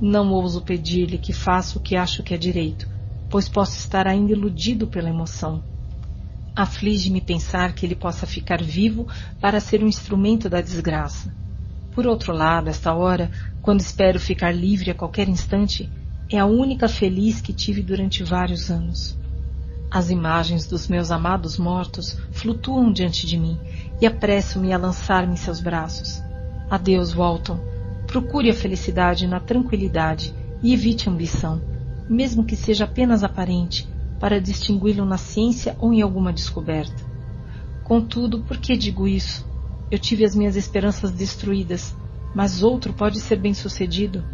Não 0.00 0.32
ouso 0.32 0.62
pedir-lhe 0.62 1.16
que 1.16 1.32
faça 1.32 1.78
o 1.78 1.80
que 1.80 1.94
acho 1.94 2.24
que 2.24 2.34
é 2.34 2.36
direito, 2.36 2.88
pois 3.28 3.48
posso 3.48 3.76
estar 3.76 4.08
ainda 4.08 4.32
iludido 4.32 4.88
pela 4.88 5.08
emoção. 5.08 5.62
Aflige-me 6.56 7.20
pensar 7.20 7.72
que 7.72 7.86
ele 7.86 7.94
possa 7.94 8.26
ficar 8.26 8.60
vivo 8.60 9.06
para 9.40 9.60
ser 9.60 9.84
um 9.84 9.86
instrumento 9.86 10.50
da 10.50 10.60
desgraça. 10.60 11.32
Por 11.94 12.04
outro 12.04 12.32
lado, 12.32 12.68
esta 12.68 12.92
hora, 12.92 13.30
quando 13.62 13.80
espero 13.80 14.18
ficar 14.18 14.50
livre 14.50 14.90
a 14.90 14.94
qualquer 14.94 15.28
instante, 15.28 15.88
é 16.28 16.38
a 16.38 16.46
única 16.46 16.88
feliz 16.88 17.40
que 17.40 17.52
tive 17.52 17.80
durante 17.80 18.24
vários 18.24 18.70
anos. 18.70 19.16
As 19.88 20.10
imagens 20.10 20.66
dos 20.66 20.88
meus 20.88 21.10
amados 21.10 21.58
mortos 21.58 22.18
flutuam 22.32 22.92
diante 22.92 23.26
de 23.26 23.36
mim 23.36 23.58
e 24.00 24.06
apresso-me 24.06 24.72
a 24.72 24.78
lançar-me 24.78 25.34
em 25.34 25.36
seus 25.36 25.60
braços. 25.60 26.22
Adeus, 26.70 27.12
Walton. 27.12 27.58
Procure 28.06 28.50
a 28.50 28.54
felicidade 28.54 29.26
na 29.26 29.38
tranquilidade 29.38 30.34
e 30.62 30.72
evite 30.72 31.08
a 31.08 31.12
ambição, 31.12 31.60
mesmo 32.08 32.44
que 32.44 32.56
seja 32.56 32.84
apenas 32.84 33.22
aparente, 33.22 33.88
para 34.18 34.40
distingui-lo 34.40 35.04
na 35.04 35.16
ciência 35.16 35.76
ou 35.78 35.92
em 35.92 36.02
alguma 36.02 36.32
descoberta. 36.32 37.04
Contudo, 37.84 38.40
por 38.40 38.56
que 38.56 38.76
digo 38.76 39.06
isso? 39.06 39.48
Eu 39.90 39.98
tive 39.98 40.24
as 40.24 40.34
minhas 40.34 40.56
esperanças 40.56 41.10
destruídas, 41.10 41.94
mas 42.34 42.62
outro 42.62 42.92
pode 42.92 43.20
ser 43.20 43.36
bem-sucedido. 43.36 44.24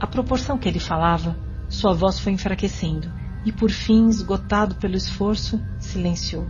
À 0.00 0.06
proporção 0.06 0.58
que 0.58 0.68
ele 0.68 0.78
falava, 0.78 1.36
sua 1.68 1.92
voz 1.92 2.18
foi 2.18 2.32
enfraquecendo 2.32 3.10
e, 3.44 3.52
por 3.52 3.70
fim, 3.70 4.08
esgotado 4.08 4.74
pelo 4.76 4.96
esforço, 4.96 5.60
silenciou. 5.78 6.46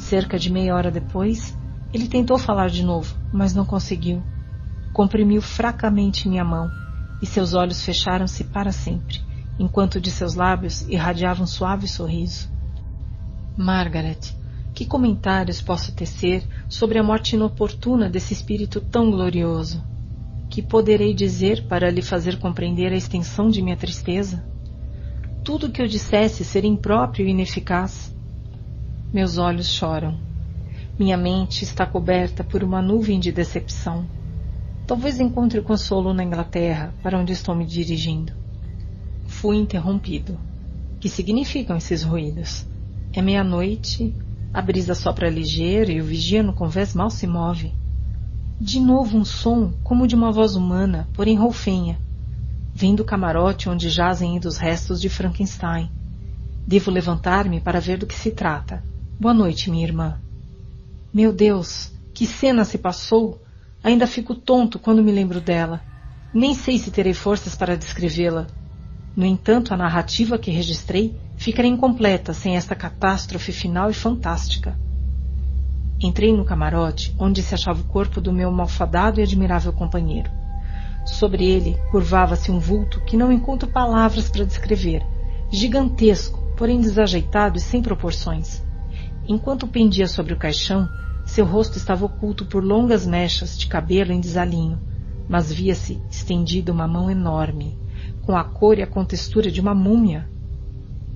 Cerca 0.00 0.38
de 0.38 0.50
meia 0.50 0.74
hora 0.74 0.90
depois, 0.90 1.56
ele 1.92 2.08
tentou 2.08 2.38
falar 2.38 2.68
de 2.68 2.82
novo, 2.82 3.14
mas 3.32 3.54
não 3.54 3.64
conseguiu. 3.64 4.22
Comprimiu 4.92 5.40
fracamente 5.40 6.28
minha 6.28 6.44
mão 6.44 6.70
e 7.22 7.26
seus 7.26 7.54
olhos 7.54 7.84
fecharam-se 7.84 8.44
para 8.44 8.72
sempre, 8.72 9.20
enquanto 9.58 10.00
de 10.00 10.10
seus 10.10 10.34
lábios 10.34 10.82
irradiava 10.88 11.42
um 11.42 11.46
suave 11.46 11.86
sorriso. 11.86 12.48
Margaret, 13.56 14.34
que 14.74 14.84
comentários 14.84 15.60
posso 15.60 15.92
tecer 15.92 16.44
sobre 16.68 16.98
a 16.98 17.02
morte 17.02 17.36
inoportuna 17.36 18.08
desse 18.08 18.32
espírito 18.32 18.80
tão 18.80 19.10
glorioso? 19.10 19.82
Que 20.48 20.62
poderei 20.62 21.14
dizer 21.14 21.68
para 21.68 21.90
lhe 21.90 22.02
fazer 22.02 22.38
compreender 22.38 22.92
a 22.92 22.96
extensão 22.96 23.48
de 23.48 23.62
minha 23.62 23.76
tristeza? 23.76 24.42
tudo 25.42 25.66
o 25.66 25.72
que 25.72 25.80
eu 25.80 25.86
dissesse 25.86 26.44
seria 26.44 26.70
impróprio 26.70 27.26
e 27.26 27.30
ineficaz. 27.30 28.09
Meus 29.12 29.38
olhos 29.38 29.68
choram. 29.68 30.18
Minha 30.98 31.16
mente 31.16 31.64
está 31.64 31.84
coberta 31.84 32.44
por 32.44 32.62
uma 32.62 32.80
nuvem 32.80 33.18
de 33.18 33.32
decepção. 33.32 34.06
Talvez 34.86 35.18
encontre 35.18 35.60
consolo 35.60 36.12
na 36.14 36.22
Inglaterra, 36.22 36.94
para 37.02 37.18
onde 37.18 37.32
estou 37.32 37.54
me 37.54 37.66
dirigindo. 37.66 38.32
Fui 39.26 39.56
interrompido. 39.56 40.38
Que 41.00 41.08
significam 41.08 41.76
esses 41.76 42.02
ruídos? 42.02 42.66
É 43.12 43.20
meia-noite, 43.20 44.14
a 44.52 44.60
brisa 44.60 44.94
sopra 44.94 45.28
ligeira 45.28 45.90
e 45.90 46.00
o 46.00 46.04
vigia 46.04 46.42
no 46.42 46.52
convés 46.52 46.94
mal 46.94 47.10
se 47.10 47.26
move. 47.26 47.72
De 48.60 48.78
novo 48.78 49.16
um 49.16 49.24
som, 49.24 49.72
como 49.82 50.06
de 50.06 50.14
uma 50.14 50.30
voz 50.30 50.54
humana, 50.54 51.08
porém 51.14 51.36
rolfenha 51.36 51.98
Vem 52.80 52.94
do 52.94 53.04
camarote 53.04 53.68
onde 53.68 53.90
jazem 53.90 54.32
ainda 54.32 54.48
os 54.48 54.56
restos 54.56 55.00
de 55.00 55.08
Frankenstein. 55.08 55.90
Devo 56.66 56.90
levantar-me 56.90 57.60
para 57.60 57.80
ver 57.80 57.98
do 57.98 58.06
que 58.06 58.14
se 58.14 58.30
trata. 58.30 58.82
Boa 59.20 59.34
noite, 59.34 59.70
minha 59.70 59.84
irmã. 59.84 60.16
Meu 61.12 61.30
Deus, 61.30 61.92
que 62.14 62.26
cena 62.26 62.64
se 62.64 62.78
passou! 62.78 63.38
Ainda 63.84 64.06
fico 64.06 64.34
tonto 64.34 64.78
quando 64.78 65.04
me 65.04 65.12
lembro 65.12 65.42
dela. 65.42 65.82
Nem 66.32 66.54
sei 66.54 66.78
se 66.78 66.90
terei 66.90 67.12
forças 67.12 67.54
para 67.54 67.76
descrevê-la. 67.76 68.46
No 69.14 69.26
entanto, 69.26 69.74
a 69.74 69.76
narrativa 69.76 70.38
que 70.38 70.50
registrei 70.50 71.14
ficaria 71.36 71.70
incompleta 71.70 72.32
sem 72.32 72.56
esta 72.56 72.74
catástrofe 72.74 73.52
final 73.52 73.90
e 73.90 73.92
fantástica. 73.92 74.74
Entrei 76.00 76.34
no 76.34 76.46
camarote, 76.46 77.14
onde 77.18 77.42
se 77.42 77.54
achava 77.54 77.82
o 77.82 77.88
corpo 77.88 78.22
do 78.22 78.32
meu 78.32 78.50
malfadado 78.50 79.20
e 79.20 79.22
admirável 79.22 79.74
companheiro. 79.74 80.30
Sobre 81.04 81.44
ele 81.44 81.76
curvava-se 81.90 82.50
um 82.50 82.58
vulto 82.58 83.02
que 83.02 83.18
não 83.18 83.30
encontro 83.30 83.68
palavras 83.68 84.30
para 84.30 84.46
descrever, 84.46 85.04
gigantesco, 85.52 86.40
porém 86.56 86.80
desajeitado 86.80 87.58
e 87.58 87.60
sem 87.60 87.82
proporções. 87.82 88.69
Enquanto 89.30 89.68
pendia 89.68 90.08
sobre 90.08 90.32
o 90.32 90.36
caixão, 90.36 90.88
seu 91.24 91.44
rosto 91.46 91.78
estava 91.78 92.04
oculto 92.04 92.44
por 92.44 92.64
longas 92.64 93.06
mechas 93.06 93.56
de 93.56 93.68
cabelo 93.68 94.10
em 94.10 94.18
desalinho, 94.18 94.76
mas 95.28 95.52
via-se 95.52 96.00
estendida 96.10 96.72
uma 96.72 96.88
mão 96.88 97.08
enorme, 97.08 97.78
com 98.22 98.36
a 98.36 98.42
cor 98.42 98.76
e 98.76 98.82
a 98.82 98.88
contextura 98.88 99.48
de 99.48 99.60
uma 99.60 99.72
múmia. 99.72 100.28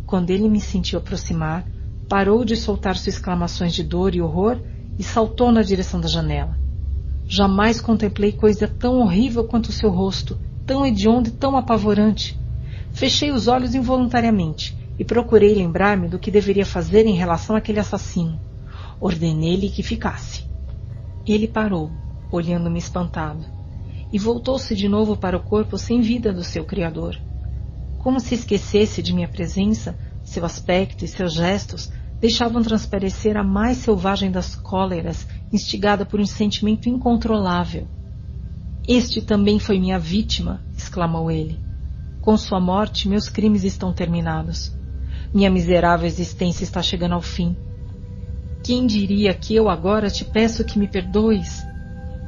Quando 0.07 0.31
ele 0.31 0.49
me 0.49 0.61
sentiu 0.61 1.01
aproximar, 1.01 1.67
parou 2.09 2.45
de 2.45 2.55
soltar 2.55 2.95
suas 2.95 3.17
exclamações 3.17 3.75
de 3.75 3.83
dor 3.83 4.15
e 4.15 4.23
horror 4.23 4.61
e 4.97 5.03
saltou 5.03 5.51
na 5.51 5.63
direção 5.65 6.01
da 6.01 6.07
janela. 6.07 6.57
Jamais 7.27 7.81
contemplei 7.81 8.31
coisa 8.31 8.69
tão 8.69 9.01
horrível 9.01 9.43
quanto 9.43 9.71
o 9.71 9.73
seu 9.73 9.91
rosto, 9.91 10.39
tão 10.65 10.87
hediondo 10.87 11.31
e 11.31 11.33
tão 11.33 11.57
apavorante. 11.57 12.39
Fechei 12.93 13.33
os 13.33 13.49
olhos 13.49 13.75
involuntariamente 13.75 14.84
e 14.99 15.05
procurei 15.05 15.55
lembrar-me 15.55 16.09
do 16.09 16.19
que 16.19 16.31
deveria 16.31 16.65
fazer 16.65 17.07
em 17.07 17.15
relação 17.15 17.57
àquele 17.57 17.81
assassino. 17.81 18.41
Ordenei-lhe 19.01 19.69
que 19.69 19.83
ficasse. 19.83 20.45
Ele 21.27 21.49
parou, 21.49 21.91
olhando-me 22.31 22.79
espantado, 22.79 23.45
e 24.13 24.19
voltou-se 24.19 24.75
de 24.75 24.89
novo 24.89 25.17
para 25.17 25.37
o 25.37 25.43
corpo 25.43 25.77
sem 25.77 26.01
vida 26.01 26.33
do 26.33 26.45
seu 26.45 26.65
criador. 26.65 27.19
Como 27.99 28.21
se 28.21 28.35
esquecesse 28.35 29.03
de 29.03 29.13
minha 29.13 29.29
presença, 29.29 29.99
seu 30.23 30.45
aspecto 30.45 31.05
e 31.05 31.09
seus 31.09 31.33
gestos 31.33 31.91
deixavam 32.21 32.63
transparecer 32.63 33.37
a 33.37 33.43
mais 33.43 33.79
selvagem 33.79 34.31
das 34.31 34.55
cóleras 34.55 35.27
instigada 35.53 36.07
por 36.07 36.21
um 36.21 36.27
sentimento 36.27 36.89
incontrolável. 36.89 37.87
Este 38.87 39.23
também 39.23 39.59
foi 39.59 39.79
minha 39.79 39.99
vítima, 39.99 40.63
exclamou 40.77 41.31
ele. 41.31 41.59
Com 42.21 42.37
sua 42.37 42.61
morte, 42.61 43.09
meus 43.09 43.29
crimes 43.29 43.65
estão 43.65 43.93
terminados. 43.93 44.75
Minha 45.35 45.51
miserável 45.51 46.07
existência 46.07 46.63
está 46.63 46.81
chegando 46.81 47.17
ao 47.17 47.21
fim. 47.21 47.57
Quem 48.63 48.87
diria 48.87 49.35
que 49.35 49.53
eu 49.53 49.69
agora 49.69 50.09
te 50.09 50.25
peço 50.25 50.65
que 50.65 50.79
me 50.79 50.87
perdoes? 50.87 51.67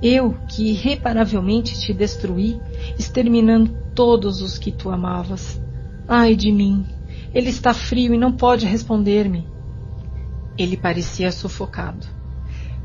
Eu 0.02 0.34
que 0.48 0.70
irreparavelmente 0.70 1.78
te 1.78 1.94
destruí, 1.94 2.60
exterminando 2.98 3.72
todos 3.94 4.42
os 4.42 4.58
que 4.58 4.72
tu 4.72 4.90
amavas. 4.90 5.62
Ai 6.08 6.34
de 6.34 6.50
mim! 6.50 6.84
Ele 7.32 7.48
está 7.48 7.72
frio 7.72 8.12
e 8.12 8.18
não 8.18 8.32
pode 8.32 8.66
responder-me. 8.66 9.46
Ele 10.58 10.76
parecia 10.76 11.30
sufocado. 11.30 12.08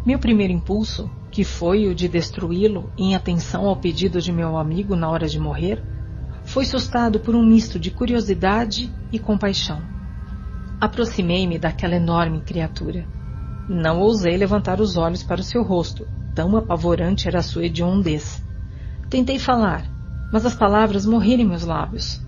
Meu 0.06 0.20
primeiro 0.20 0.54
impulso, 0.54 1.10
que 1.32 1.44
foi 1.44 1.88
o 1.88 1.96
de 1.96 2.08
destruí-lo 2.08 2.92
em 2.96 3.16
atenção 3.16 3.66
ao 3.66 3.76
pedido 3.76 4.22
de 4.22 4.32
meu 4.32 4.56
amigo 4.56 4.96
na 4.96 5.10
hora 5.10 5.28
de 5.28 5.40
morrer, 5.40 5.84
foi 6.44 6.64
sustado 6.64 7.20
por 7.20 7.34
um 7.34 7.44
misto 7.44 7.80
de 7.80 7.90
curiosidade 7.90 8.94
e 9.12 9.18
compaixão. 9.18 9.91
Aproximei-me 10.82 11.60
daquela 11.60 11.96
enorme 11.96 12.42
criatura. 12.42 13.06
Não 13.70 14.00
ousei 14.00 14.36
levantar 14.36 14.82
os 14.82 14.98
olhos 14.98 15.22
para 15.22 15.40
o 15.40 15.44
seu 15.44 15.62
rosto, 15.62 16.08
tão 16.34 16.58
apavorante 16.58 17.28
era 17.28 17.38
a 17.38 17.44
sua 17.44 17.68
hediondez. 17.68 18.42
Tentei 19.08 19.38
falar, 19.38 19.86
mas 20.32 20.44
as 20.44 20.56
palavras 20.56 21.06
morreram 21.06 21.44
em 21.44 21.48
meus 21.48 21.64
lábios. 21.64 22.20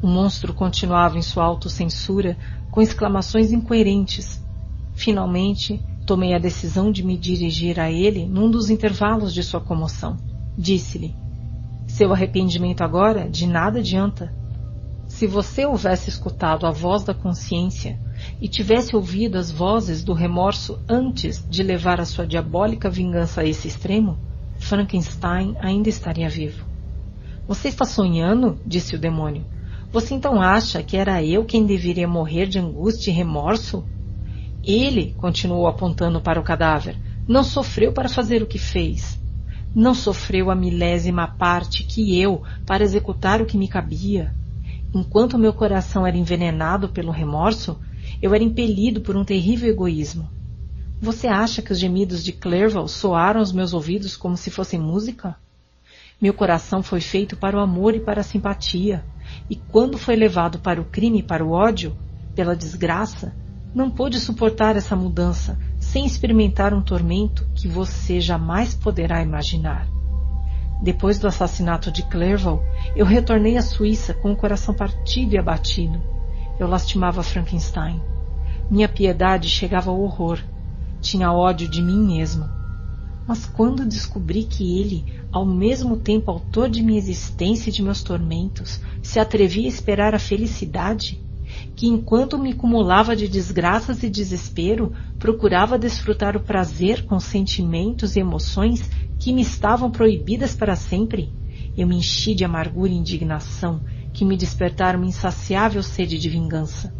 O 0.00 0.06
monstro 0.06 0.54
continuava 0.54 1.18
em 1.18 1.22
sua 1.22 1.42
autocensura, 1.42 2.38
com 2.70 2.80
exclamações 2.80 3.50
incoerentes. 3.50 4.40
Finalmente, 4.94 5.84
tomei 6.06 6.34
a 6.34 6.38
decisão 6.38 6.92
de 6.92 7.02
me 7.02 7.16
dirigir 7.16 7.80
a 7.80 7.90
ele 7.90 8.26
num 8.26 8.48
dos 8.48 8.70
intervalos 8.70 9.34
de 9.34 9.42
sua 9.42 9.60
comoção. 9.60 10.16
Disse-lhe: 10.56 11.16
Seu 11.88 12.12
arrependimento 12.12 12.82
agora 12.82 13.28
de 13.28 13.44
nada 13.44 13.80
adianta. 13.80 14.32
Se 15.18 15.26
você 15.26 15.66
houvesse 15.66 16.08
escutado 16.08 16.64
a 16.64 16.70
voz 16.70 17.02
da 17.02 17.12
consciência 17.12 17.98
e 18.40 18.46
tivesse 18.46 18.94
ouvido 18.94 19.36
as 19.36 19.50
vozes 19.50 20.00
do 20.00 20.12
remorso 20.12 20.78
antes 20.88 21.44
de 21.50 21.60
levar 21.60 22.00
a 22.00 22.04
sua 22.04 22.24
diabólica 22.24 22.88
vingança 22.88 23.40
a 23.40 23.44
esse 23.44 23.66
extremo, 23.66 24.16
Frankenstein 24.60 25.56
ainda 25.58 25.88
estaria 25.88 26.28
vivo. 26.28 26.64
Você 27.48 27.66
está 27.66 27.84
sonhando? 27.84 28.60
disse 28.64 28.94
o 28.94 28.98
demônio. 28.98 29.44
Você 29.90 30.14
então 30.14 30.40
acha 30.40 30.84
que 30.84 30.96
era 30.96 31.20
eu 31.20 31.44
quem 31.44 31.66
deveria 31.66 32.06
morrer 32.06 32.46
de 32.46 32.60
angústia 32.60 33.10
e 33.10 33.14
remorso? 33.14 33.84
Ele, 34.62 35.16
continuou 35.18 35.66
apontando 35.66 36.20
para 36.20 36.38
o 36.38 36.44
cadáver, 36.44 36.96
não 37.26 37.42
sofreu 37.42 37.92
para 37.92 38.08
fazer 38.08 38.40
o 38.40 38.46
que 38.46 38.56
fez. 38.56 39.20
Não 39.74 39.94
sofreu 39.94 40.48
a 40.48 40.54
milésima 40.54 41.26
parte 41.26 41.82
que 41.82 42.16
eu 42.16 42.44
para 42.64 42.84
executar 42.84 43.42
o 43.42 43.46
que 43.46 43.58
me 43.58 43.66
cabia. 43.66 44.37
Enquanto 44.94 45.38
meu 45.38 45.52
coração 45.52 46.06
era 46.06 46.16
envenenado 46.16 46.88
pelo 46.88 47.12
remorso, 47.12 47.78
eu 48.22 48.34
era 48.34 48.42
impelido 48.42 49.00
por 49.00 49.16
um 49.16 49.24
terrível 49.24 49.68
egoísmo. 49.68 50.28
Você 51.00 51.28
acha 51.28 51.62
que 51.62 51.72
os 51.72 51.78
gemidos 51.78 52.24
de 52.24 52.32
Clerval 52.32 52.88
soaram 52.88 53.40
aos 53.40 53.52
meus 53.52 53.72
ouvidos 53.72 54.16
como 54.16 54.36
se 54.36 54.50
fossem 54.50 54.80
música? 54.80 55.36
Meu 56.20 56.34
coração 56.34 56.82
foi 56.82 57.00
feito 57.00 57.36
para 57.36 57.56
o 57.56 57.60
amor 57.60 57.94
e 57.94 58.00
para 58.00 58.22
a 58.22 58.24
simpatia, 58.24 59.04
e 59.48 59.54
quando 59.54 59.98
foi 59.98 60.16
levado 60.16 60.58
para 60.58 60.80
o 60.80 60.84
crime 60.84 61.20
e 61.20 61.22
para 61.22 61.44
o 61.44 61.52
ódio, 61.52 61.96
pela 62.34 62.56
desgraça, 62.56 63.32
não 63.74 63.90
pôde 63.90 64.18
suportar 64.18 64.74
essa 64.74 64.96
mudança 64.96 65.58
sem 65.78 66.04
experimentar 66.04 66.74
um 66.74 66.82
tormento 66.82 67.46
que 67.54 67.68
você 67.68 68.20
jamais 68.20 68.74
poderá 68.74 69.22
imaginar. 69.22 69.86
Depois 70.80 71.18
do 71.18 71.26
assassinato 71.26 71.90
de 71.90 72.04
Clerval, 72.04 72.62
eu 72.94 73.04
retornei 73.04 73.56
à 73.56 73.62
Suíça 73.62 74.14
com 74.14 74.32
o 74.32 74.36
coração 74.36 74.74
partido 74.74 75.34
e 75.34 75.38
abatido. 75.38 76.00
Eu 76.58 76.68
lastimava 76.68 77.22
Frankenstein. 77.22 78.00
Minha 78.70 78.88
piedade 78.88 79.48
chegava 79.48 79.90
ao 79.90 80.00
horror. 80.00 80.38
Tinha 81.00 81.32
ódio 81.32 81.68
de 81.68 81.82
mim 81.82 82.06
mesmo. 82.06 82.48
Mas 83.26 83.44
quando 83.44 83.84
descobri 83.84 84.44
que 84.44 84.80
ele, 84.80 85.04
ao 85.32 85.44
mesmo 85.44 85.96
tempo 85.96 86.30
autor 86.30 86.70
de 86.70 86.82
minha 86.82 86.98
existência 86.98 87.70
e 87.70 87.72
de 87.72 87.82
meus 87.82 88.02
tormentos, 88.02 88.80
se 89.02 89.18
atrevia 89.18 89.66
a 89.66 89.68
esperar 89.68 90.14
a 90.14 90.18
felicidade, 90.18 91.20
que 91.76 91.86
enquanto 91.86 92.38
me 92.38 92.54
cumulava 92.54 93.14
de 93.14 93.28
desgraças 93.28 94.02
e 94.02 94.08
desespero, 94.08 94.92
procurava 95.18 95.78
desfrutar 95.78 96.36
o 96.36 96.40
prazer 96.40 97.04
com 97.04 97.18
sentimentos 97.20 98.16
e 98.16 98.20
emoções 98.20 98.88
que 99.18 99.32
me 99.32 99.42
estavam 99.42 99.90
proibidas 99.90 100.54
para 100.54 100.76
sempre, 100.76 101.32
eu 101.76 101.86
me 101.86 101.96
enchi 101.96 102.34
de 102.34 102.44
amargura 102.44 102.90
e 102.90 102.96
indignação 102.96 103.80
que 104.12 104.24
me 104.24 104.36
despertaram 104.36 105.00
uma 105.00 105.08
insaciável 105.08 105.82
sede 105.82 106.18
de 106.18 106.28
vingança. 106.28 106.92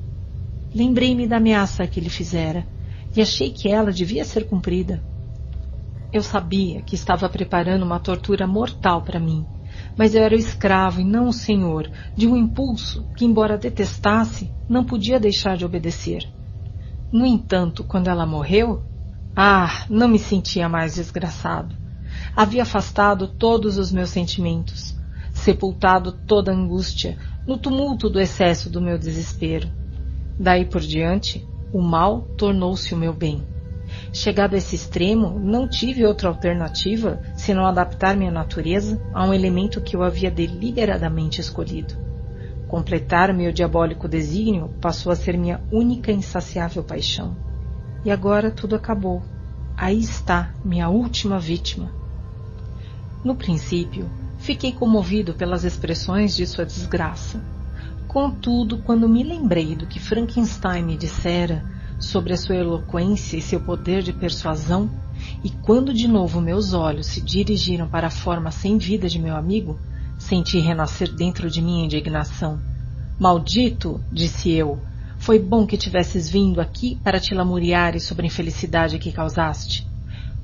Lembrei-me 0.74 1.26
da 1.26 1.36
ameaça 1.38 1.86
que 1.86 1.98
ele 1.98 2.10
fizera 2.10 2.66
e 3.16 3.20
achei 3.20 3.50
que 3.50 3.68
ela 3.68 3.90
devia 3.90 4.24
ser 4.24 4.46
cumprida. 4.46 5.02
Eu 6.12 6.22
sabia 6.22 6.82
que 6.82 6.94
estava 6.94 7.28
preparando 7.28 7.84
uma 7.84 7.98
tortura 7.98 8.46
mortal 8.46 9.02
para 9.02 9.20
mim, 9.20 9.44
mas 9.96 10.14
eu 10.14 10.22
era 10.22 10.34
o 10.34 10.38
escravo 10.38 11.00
e 11.00 11.04
não 11.04 11.28
o 11.28 11.32
senhor 11.32 11.90
de 12.16 12.26
um 12.26 12.36
impulso 12.36 13.04
que, 13.16 13.24
embora 13.24 13.58
detestasse, 13.58 14.50
não 14.68 14.84
podia 14.84 15.18
deixar 15.18 15.56
de 15.56 15.64
obedecer. 15.64 16.22
No 17.12 17.26
entanto, 17.26 17.82
quando 17.82 18.08
ela 18.08 18.26
morreu, 18.26 18.82
ah, 19.34 19.84
não 19.88 20.08
me 20.08 20.18
sentia 20.18 20.68
mais 20.68 20.94
desgraçado. 20.94 21.74
Havia 22.34 22.62
afastado 22.62 23.28
todos 23.28 23.78
os 23.78 23.90
meus 23.90 24.10
sentimentos 24.10 24.98
sepultado 25.38 26.12
toda 26.12 26.50
a 26.50 26.54
angústia 26.54 27.16
no 27.46 27.56
tumulto 27.56 28.10
do 28.10 28.20
excesso 28.20 28.68
do 28.68 28.80
meu 28.80 28.98
desespero. 28.98 29.68
Daí 30.38 30.64
por 30.64 30.80
diante, 30.80 31.46
o 31.72 31.80
mal 31.80 32.22
tornou-se 32.36 32.92
o 32.92 32.96
meu 32.96 33.12
bem. 33.12 33.42
Chegado 34.12 34.54
a 34.54 34.58
esse 34.58 34.76
extremo, 34.76 35.38
não 35.38 35.66
tive 35.66 36.04
outra 36.04 36.28
alternativa 36.28 37.20
senão 37.34 37.64
adaptar 37.64 38.16
minha 38.16 38.30
natureza 38.30 39.00
a 39.14 39.24
um 39.24 39.32
elemento 39.32 39.80
que 39.80 39.96
eu 39.96 40.02
havia 40.02 40.30
deliberadamente 40.30 41.40
escolhido. 41.40 41.94
Completar 42.66 43.32
meu 43.32 43.50
diabólico 43.50 44.06
desígnio 44.06 44.68
passou 44.80 45.10
a 45.10 45.16
ser 45.16 45.38
minha 45.38 45.60
única 45.72 46.12
insaciável 46.12 46.84
paixão. 46.84 47.34
E 48.04 48.10
agora 48.10 48.50
tudo 48.50 48.76
acabou. 48.76 49.22
Aí 49.74 49.98
está 49.98 50.52
minha 50.62 50.88
última 50.90 51.38
vítima. 51.38 51.97
No 53.24 53.34
princípio, 53.34 54.08
Fiquei 54.38 54.72
comovido 54.72 55.34
pelas 55.34 55.64
expressões 55.64 56.34
de 56.34 56.46
sua 56.46 56.64
desgraça. 56.64 57.42
Contudo, 58.06 58.78
quando 58.78 59.08
me 59.08 59.22
lembrei 59.22 59.74
do 59.74 59.86
que 59.86 60.00
Frankenstein 60.00 60.84
me 60.84 60.96
dissera 60.96 61.64
sobre 62.00 62.32
a 62.32 62.36
sua 62.36 62.56
eloquência 62.56 63.36
e 63.36 63.42
seu 63.42 63.60
poder 63.60 64.02
de 64.02 64.12
persuasão, 64.12 64.88
e 65.44 65.50
quando 65.50 65.92
de 65.92 66.06
novo 66.08 66.40
meus 66.40 66.72
olhos 66.72 67.06
se 67.06 67.20
dirigiram 67.20 67.88
para 67.88 68.06
a 68.06 68.10
forma 68.10 68.50
sem 68.50 68.78
vida 68.78 69.08
de 69.08 69.18
meu 69.18 69.36
amigo, 69.36 69.78
senti 70.16 70.58
renascer 70.60 71.12
dentro 71.12 71.50
de 71.50 71.60
mim 71.60 71.82
a 71.82 71.84
indignação. 71.84 72.60
Maldito, 73.18 74.00
disse 74.12 74.50
eu, 74.52 74.80
foi 75.18 75.38
bom 75.40 75.66
que 75.66 75.76
tivesses 75.76 76.30
vindo 76.30 76.60
aqui 76.60 76.96
para 77.02 77.18
te 77.18 77.34
lamuriares 77.34 78.04
sobre 78.04 78.24
a 78.24 78.28
infelicidade 78.28 78.98
que 78.98 79.10
causaste. 79.10 79.87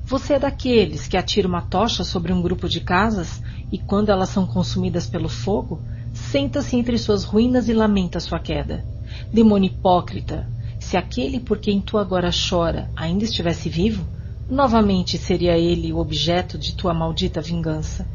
Você 0.07 0.33
é 0.35 0.39
daqueles 0.39 1.07
que 1.07 1.17
atira 1.17 1.47
uma 1.47 1.61
tocha 1.61 2.03
sobre 2.03 2.31
um 2.31 2.39
grupo 2.39 2.69
de 2.69 2.79
casas 2.79 3.41
e 3.71 3.79
quando 3.79 4.11
elas 4.11 4.29
são 4.29 4.45
consumidas 4.45 5.07
pelo 5.07 5.27
fogo, 5.27 5.81
senta-se 6.13 6.77
entre 6.77 6.95
suas 6.99 7.23
ruínas 7.23 7.67
e 7.67 7.73
lamenta 7.73 8.19
sua 8.19 8.39
queda. 8.39 8.85
Demônio 9.33 9.71
hipócrita, 9.71 10.47
se 10.79 10.95
aquele 10.95 11.39
por 11.39 11.57
quem 11.57 11.81
tu 11.81 11.97
agora 11.97 12.29
chora 12.29 12.91
ainda 12.95 13.23
estivesse 13.23 13.67
vivo, 13.67 14.05
novamente 14.47 15.17
seria 15.17 15.57
ele 15.57 15.91
o 15.91 15.97
objeto 15.97 16.55
de 16.55 16.73
tua 16.73 16.93
maldita 16.93 17.41
vingança. 17.41 18.07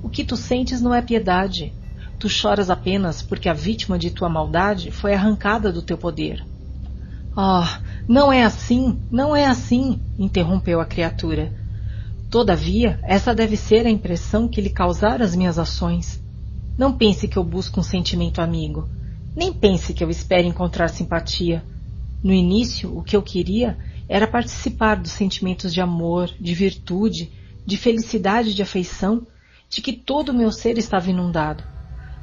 O 0.00 0.08
que 0.08 0.22
tu 0.22 0.36
sentes 0.36 0.80
não 0.80 0.94
é 0.94 1.02
piedade. 1.02 1.74
Tu 2.20 2.28
choras 2.28 2.70
apenas 2.70 3.20
porque 3.20 3.48
a 3.48 3.52
vítima 3.52 3.98
de 3.98 4.10
tua 4.10 4.28
maldade 4.28 4.92
foi 4.92 5.12
arrancada 5.12 5.72
do 5.72 5.82
teu 5.82 5.98
poder. 5.98 6.51
Oh, 7.34 7.64
não 8.06 8.30
é 8.30 8.44
assim, 8.44 9.00
não 9.10 9.34
é 9.34 9.46
assim, 9.46 9.98
interrompeu 10.18 10.80
a 10.80 10.84
criatura. 10.84 11.50
Todavia, 12.30 12.98
essa 13.04 13.34
deve 13.34 13.56
ser 13.56 13.86
a 13.86 13.90
impressão 13.90 14.46
que 14.46 14.60
lhe 14.60 14.68
causaram 14.68 15.24
as 15.24 15.34
minhas 15.34 15.58
ações. 15.58 16.22
Não 16.76 16.92
pense 16.92 17.26
que 17.26 17.38
eu 17.38 17.44
busco 17.44 17.80
um 17.80 17.82
sentimento 17.82 18.40
amigo. 18.40 18.86
Nem 19.34 19.50
pense 19.50 19.94
que 19.94 20.04
eu 20.04 20.10
espere 20.10 20.46
encontrar 20.46 20.88
simpatia. 20.88 21.64
No 22.22 22.32
início, 22.32 22.96
o 22.96 23.02
que 23.02 23.16
eu 23.16 23.22
queria 23.22 23.78
era 24.08 24.26
participar 24.26 24.96
dos 24.96 25.12
sentimentos 25.12 25.72
de 25.72 25.80
amor, 25.80 26.30
de 26.38 26.54
virtude, 26.54 27.32
de 27.66 27.76
felicidade 27.78 28.54
de 28.54 28.62
afeição, 28.62 29.26
de 29.70 29.80
que 29.80 29.94
todo 29.94 30.30
o 30.30 30.34
meu 30.34 30.52
ser 30.52 30.76
estava 30.76 31.08
inundado. 31.08 31.64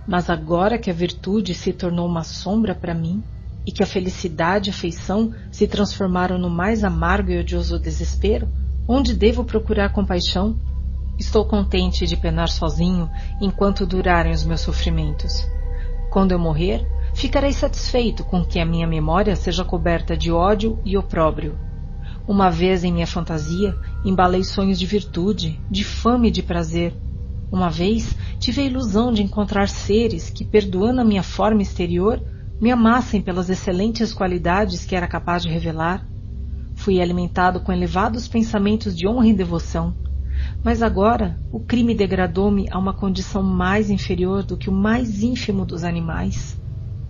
Mas 0.08 0.30
agora 0.30 0.78
que 0.78 0.92
a 0.92 0.94
virtude 0.94 1.56
se 1.56 1.74
tornou 1.74 2.08
uma 2.08 2.24
sombra 2.24 2.76
para 2.76 2.94
mim, 2.94 3.24
e 3.70 3.72
que 3.72 3.84
a 3.84 3.88
felicidade 3.88 4.70
e 4.70 4.72
a 4.72 4.74
afeição 4.74 5.32
se 5.52 5.68
transformaram 5.68 6.40
no 6.40 6.50
mais 6.50 6.84
amargo 6.84 7.30
e 7.30 7.40
odioso 7.40 7.80
desespero, 7.80 8.50
Onde 8.92 9.14
devo 9.14 9.44
procurar 9.44 9.94
compaixão? 9.94 10.58
Estou 11.20 11.46
contente 11.46 12.08
de 12.08 12.18
penar 12.18 12.50
sozinho 12.50 13.08
enquanto 13.40 13.86
durarem 13.86 14.32
os 14.32 14.44
meus 14.44 14.62
sofrimentos. 14.62 15.48
Quando 16.10 16.32
eu 16.32 16.40
morrer, 16.40 16.84
ficarei 17.14 17.54
satisfeito 17.54 18.24
com 18.24 18.44
que 18.44 18.60
a 18.60 18.66
minha 18.66 18.88
memória 18.88 19.36
seja 19.36 19.64
coberta 19.64 20.18
de 20.18 20.32
ódio 20.32 20.80
e 20.84 20.98
opróbrio. 20.98 21.56
Uma 22.28 22.50
vez 22.50 22.84
em 22.84 22.92
minha 22.92 23.06
fantasia, 23.06 23.78
embalei 24.04 24.44
sonhos 24.44 24.80
de 24.80 24.88
virtude, 24.88 25.62
de 25.70 25.84
fama 25.84 26.26
e 26.26 26.32
de 26.32 26.42
prazer. 26.42 26.92
Uma 27.52 27.70
vez 27.70 28.16
tive 28.40 28.62
a 28.62 28.66
ilusão 28.66 29.14
de 29.14 29.22
encontrar 29.22 29.70
seres 29.70 30.32
que, 30.32 30.44
perdoando 30.44 31.02
a 31.02 31.06
minha 31.06 31.22
forma 31.22 31.62
exterior, 31.62 32.20
me 32.62 32.72
amassem 32.72 33.22
pelas 33.22 33.50
excelentes 33.50 34.14
qualidades 34.14 34.84
que 34.84 34.96
era 34.96 35.08
capaz 35.08 35.44
de 35.44 35.50
revelar. 35.50 36.06
Fui 36.76 37.02
alimentado 37.02 37.62
com 37.62 37.72
elevados 37.72 38.28
pensamentos 38.28 38.96
de 38.96 39.08
honra 39.08 39.28
e 39.28 39.34
devoção. 39.34 39.94
Mas 40.64 40.82
agora 40.82 41.38
o 41.52 41.60
crime 41.60 41.96
degradou-me 41.96 42.68
a 42.70 42.78
uma 42.78 42.94
condição 42.94 43.42
mais 43.42 43.90
inferior 43.90 44.44
do 44.44 44.58
que 44.58 44.70
o 44.70 44.74
mais 44.74 45.24
ínfimo 45.24 45.66
dos 45.66 45.84
animais. 45.84 46.60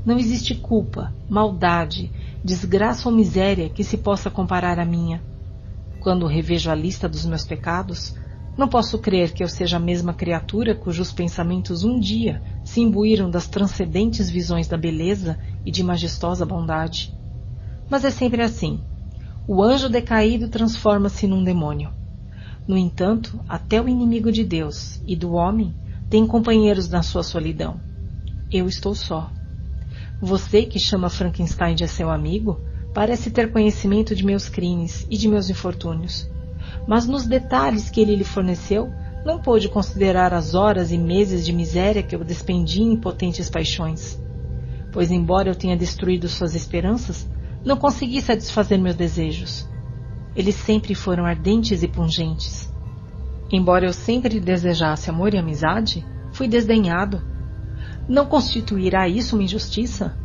Não 0.05 0.17
existe 0.17 0.55
culpa, 0.55 1.13
maldade, 1.27 2.11
desgraça 2.43 3.09
ou 3.09 3.15
miséria 3.15 3.69
que 3.69 3.83
se 3.83 3.97
possa 3.97 4.29
comparar 4.29 4.79
à 4.79 4.85
minha. 4.85 5.23
Quando 5.99 6.27
revejo 6.27 6.69
a 6.69 6.75
lista 6.75 7.09
dos 7.09 7.25
meus 7.25 7.43
pecados, 7.43 8.15
não 8.59 8.67
posso 8.67 8.99
crer 8.99 9.31
que 9.31 9.41
eu 9.41 9.47
seja 9.47 9.77
a 9.77 9.79
mesma 9.79 10.13
criatura 10.13 10.75
cujos 10.75 11.13
pensamentos 11.13 11.85
um 11.85 11.97
dia 11.97 12.41
se 12.61 12.81
imbuíram 12.81 13.31
das 13.31 13.47
transcendentes 13.47 14.29
visões 14.29 14.67
da 14.67 14.75
beleza 14.75 15.39
e 15.65 15.71
de 15.71 15.81
majestosa 15.81 16.45
bondade. 16.45 17.13
Mas 17.89 18.03
é 18.03 18.11
sempre 18.11 18.43
assim. 18.43 18.83
O 19.47 19.63
anjo 19.63 19.87
decaído 19.87 20.49
transforma-se 20.49 21.25
num 21.25 21.41
demônio. 21.41 21.89
No 22.67 22.77
entanto, 22.77 23.39
até 23.47 23.81
o 23.81 23.87
inimigo 23.87 24.29
de 24.29 24.43
Deus 24.43 24.99
e 25.05 25.15
do 25.15 25.31
homem 25.31 25.73
tem 26.09 26.27
companheiros 26.27 26.89
na 26.89 27.01
sua 27.01 27.23
solidão. 27.23 27.79
Eu 28.51 28.67
estou 28.67 28.93
só. 28.93 29.31
Você 30.19 30.63
que 30.63 30.79
chama 30.79 31.09
Frankenstein 31.09 31.75
de 31.75 31.87
seu 31.87 32.09
amigo 32.09 32.59
parece 32.93 33.31
ter 33.31 33.53
conhecimento 33.53 34.13
de 34.13 34.25
meus 34.25 34.49
crimes 34.49 35.05
e 35.09 35.17
de 35.17 35.29
meus 35.29 35.49
infortúnios. 35.49 36.27
Mas 36.87 37.07
nos 37.07 37.25
detalhes 37.25 37.89
que 37.89 38.01
ele 38.01 38.15
lhe 38.15 38.23
forneceu, 38.23 38.91
não 39.25 39.39
pôde 39.39 39.69
considerar 39.69 40.33
as 40.33 40.55
horas 40.55 40.91
e 40.91 40.97
meses 40.97 41.45
de 41.45 41.51
miséria 41.51 42.03
que 42.03 42.15
eu 42.15 42.23
despendi 42.23 42.81
em 42.81 42.93
impotentes 42.93 43.49
paixões. 43.49 44.21
Pois, 44.91 45.11
embora 45.11 45.49
eu 45.49 45.55
tenha 45.55 45.77
destruído 45.77 46.27
suas 46.27 46.55
esperanças, 46.55 47.29
não 47.63 47.77
consegui 47.77 48.21
satisfazer 48.21 48.79
meus 48.79 48.95
desejos. 48.95 49.67
Eles 50.35 50.55
sempre 50.55 50.95
foram 50.95 51.25
ardentes 51.25 51.83
e 51.83 51.87
pungentes. 51.87 52.71
Embora 53.51 53.85
eu 53.85 53.93
sempre 53.93 54.39
desejasse 54.39 55.09
amor 55.09 55.33
e 55.33 55.37
amizade, 55.37 56.05
fui 56.31 56.47
desdenhado 56.47 57.21
não 58.09 58.25
constituirá 58.25 59.07
isso 59.07 59.35
uma 59.35 59.43
injustiça? 59.43 60.17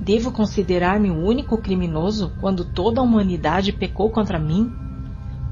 Devo 0.00 0.32
considerar-me 0.32 1.08
o 1.08 1.24
único 1.24 1.56
criminoso 1.56 2.32
quando 2.40 2.64
toda 2.64 3.00
a 3.00 3.04
humanidade 3.04 3.72
pecou 3.72 4.10
contra 4.10 4.40
mim? 4.40 4.72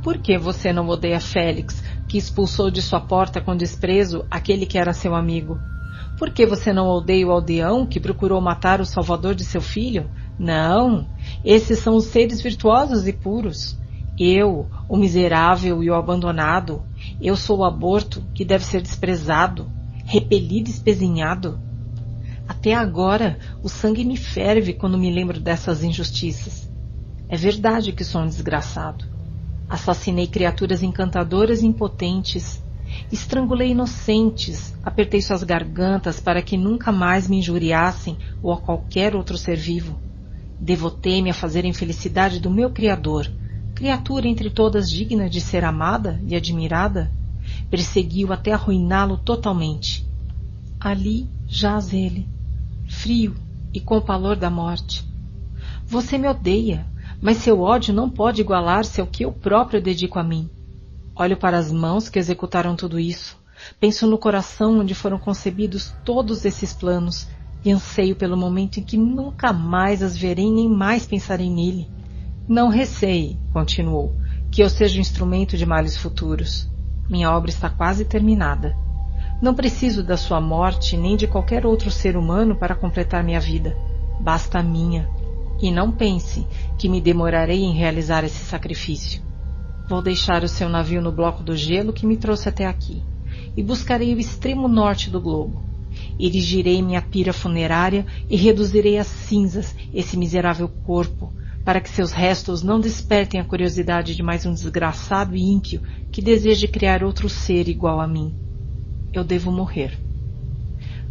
Por 0.03 0.19
que 0.19 0.39
você 0.39 0.73
não 0.73 0.89
odeia 0.89 1.21
Félix, 1.21 1.83
que 2.09 2.17
expulsou 2.17 2.71
de 2.71 2.81
sua 2.81 3.01
porta 3.01 3.41
com 3.41 3.57
desprezo 3.57 4.25
aquele 4.31 4.65
que 4.65 4.79
era 4.79 4.93
seu 4.93 5.15
amigo? 5.15 5.61
Por 6.19 6.31
que 6.31 6.47
você 6.47 6.73
não 6.73 6.89
odeia 6.89 7.27
o 7.27 7.31
aldeão 7.31 7.87
que 7.87 8.01
procurou 8.01 8.41
matar 8.41 8.81
o 8.81 8.87
salvador 8.87 9.35
de 9.35 9.45
seu 9.45 9.61
filho? 9.61 10.11
Não, 10.39 11.07
esses 11.45 11.79
são 11.79 11.97
os 11.97 12.07
seres 12.07 12.41
virtuosos 12.41 13.07
e 13.07 13.13
puros. 13.13 13.79
Eu, 14.19 14.69
o 14.89 14.97
miserável 14.97 15.83
e 15.83 15.91
o 15.91 15.95
abandonado, 15.95 16.83
eu 17.21 17.37
sou 17.37 17.59
o 17.59 17.65
aborto 17.65 18.23
que 18.35 18.45
deve 18.45 18.65
ser 18.65 18.83
desprezado 18.83 19.71
repelido 20.11 20.69
e 20.69 20.73
espezinhado. 20.73 21.61
Até 22.49 22.75
agora 22.75 23.39
o 23.63 23.69
sangue 23.69 24.05
me 24.05 24.17
ferve 24.17 24.73
quando 24.73 24.99
me 24.99 25.09
lembro 25.09 25.39
dessas 25.39 25.85
injustiças. 25.85 26.69
É 27.29 27.37
verdade 27.37 27.93
que 27.93 28.03
sou 28.03 28.23
um 28.23 28.27
desgraçado. 28.27 29.20
Assassinei 29.71 30.27
criaturas 30.27 30.83
encantadoras 30.83 31.63
e 31.63 31.67
impotentes. 31.67 32.63
Estrangulei 33.11 33.71
inocentes, 33.71 34.75
apertei 34.85 35.23
suas 35.23 35.43
gargantas 35.43 36.21
para 36.21 36.43
que 36.43 36.57
nunca 36.57 36.91
mais 36.91 37.29
me 37.29 37.39
injuriassem 37.39 38.19
ou 38.43 38.53
a 38.53 38.59
qualquer 38.59 39.15
outro 39.15 39.39
ser 39.39 39.57
vivo. 39.57 39.99
Devotei-me 40.61 41.31
a 41.31 41.35
fazer 41.35 41.65
a 41.65 41.69
infelicidade 41.69 42.41
do 42.41 42.51
meu 42.51 42.71
Criador, 42.71 43.31
criatura 43.75 44.29
entre 44.29 44.51
todas 44.51 44.91
digna 44.91 45.31
de 45.31 45.41
ser 45.41 45.65
amada 45.65 46.21
e 46.27 46.35
admirada, 46.35 47.11
Perseguiu 47.69 48.33
até 48.33 48.53
arruiná-lo 48.53 49.17
totalmente. 49.17 50.07
Ali 50.79 51.29
jaz 51.47 51.93
ele, 51.93 52.27
frio 52.89 53.35
e 53.73 53.81
com 53.81 53.97
o 53.97 54.03
pavor 54.03 54.37
da 54.37 54.51
morte. 54.51 55.05
Você 55.87 56.17
me 56.17 56.29
odeia, 56.29 56.87
mas 57.21 57.39
seu 57.39 57.61
ódio 57.61 57.93
não 57.93 58.09
pode 58.09 58.41
igualar-se 58.41 59.01
ao 59.01 59.07
que 59.07 59.25
eu 59.25 59.33
próprio 59.33 59.83
dedico 59.83 60.19
a 60.19 60.23
mim. 60.23 60.49
Olho 61.15 61.37
para 61.37 61.59
as 61.59 61.71
mãos 61.71 62.09
que 62.09 62.19
executaram 62.19 62.75
tudo 62.75 62.99
isso. 62.99 63.39
Penso 63.79 64.07
no 64.07 64.17
coração 64.17 64.81
onde 64.81 64.95
foram 64.95 65.19
concebidos 65.19 65.95
todos 66.05 66.45
esses 66.45 66.73
planos 66.73 67.29
e 67.63 67.71
anseio 67.71 68.17
pelo 68.17 68.37
momento 68.37 68.81
em 68.81 68.83
que 68.83 68.97
nunca 68.97 69.53
mais 69.53 70.03
as 70.03 70.17
verei 70.17 70.51
nem 70.51 70.69
mais 70.69 71.07
pensarei 71.07 71.51
nele. 71.51 71.89
Não 72.49 72.69
receie, 72.69 73.39
continuou, 73.53 74.15
que 74.51 74.63
eu 74.63 74.71
seja 74.71 75.01
instrumento 75.01 75.59
de 75.59 75.67
males 75.67 75.97
futuros. 75.97 76.69
Minha 77.09 77.31
obra 77.31 77.51
está 77.51 77.69
quase 77.69 78.05
terminada. 78.05 78.75
Não 79.43 79.55
preciso 79.55 80.03
da 80.03 80.17
sua 80.17 80.41
morte 80.41 80.97
nem 80.97 81.17
de 81.17 81.27
qualquer 81.27 81.67
outro 81.67 81.91
ser 81.91 82.17
humano 82.17 82.57
para 82.57 82.75
completar 82.75 83.23
minha 83.23 83.41
vida. 83.41 83.77
Basta 84.21 84.59
a 84.59 84.63
minha. 84.63 85.09
E 85.63 85.71
não 85.71 85.93
pense 85.93 86.47
que 86.79 86.89
me 86.89 87.01
demorarei 87.01 87.63
em 87.63 87.75
realizar 87.75 88.25
esse 88.25 88.45
sacrifício. 88.45 89.23
Vou 89.89 90.01
deixar 90.01 90.43
o 90.45 90.49
seu 90.49 90.69
navio 90.69 91.03
no 91.03 91.13
bloco 91.13 91.43
do 91.43 91.57
gelo 91.57 91.93
que 91.93 92.07
me 92.07 92.17
trouxe 92.17 92.49
até 92.49 92.67
aqui 92.67 93.03
e 93.57 93.63
buscarei 93.63 94.15
o 94.15 94.19
extremo 94.19 94.69
norte 94.69 95.11
do 95.11 95.21
globo. 95.21 95.63
Erigirei 96.19 96.81
minha 96.83 97.03
pira 97.03 97.33
funerária 97.33 98.07
e 98.29 98.37
reduzirei 98.37 98.99
a 98.99 99.05
cinzas 99.05 99.75
esse 99.93 100.17
miserável 100.17 100.69
corpo, 100.69 101.33
para 101.65 101.81
que 101.81 101.91
seus 101.91 102.13
restos 102.13 102.63
não 102.63 102.81
despertem 102.81 103.41
a 103.41 103.45
curiosidade 103.45 104.15
de 104.15 104.23
mais 104.23 104.47
um 104.47 104.53
desgraçado 104.53 105.37
e 105.37 105.43
ímpio 105.43 105.83
que 106.11 106.23
deseje 106.23 106.69
criar 106.69 107.03
outro 107.03 107.29
ser 107.29 107.69
igual 107.69 108.01
a 108.01 108.07
mim. 108.07 108.35
Eu 109.13 109.25
devo 109.25 109.51
morrer. 109.51 109.99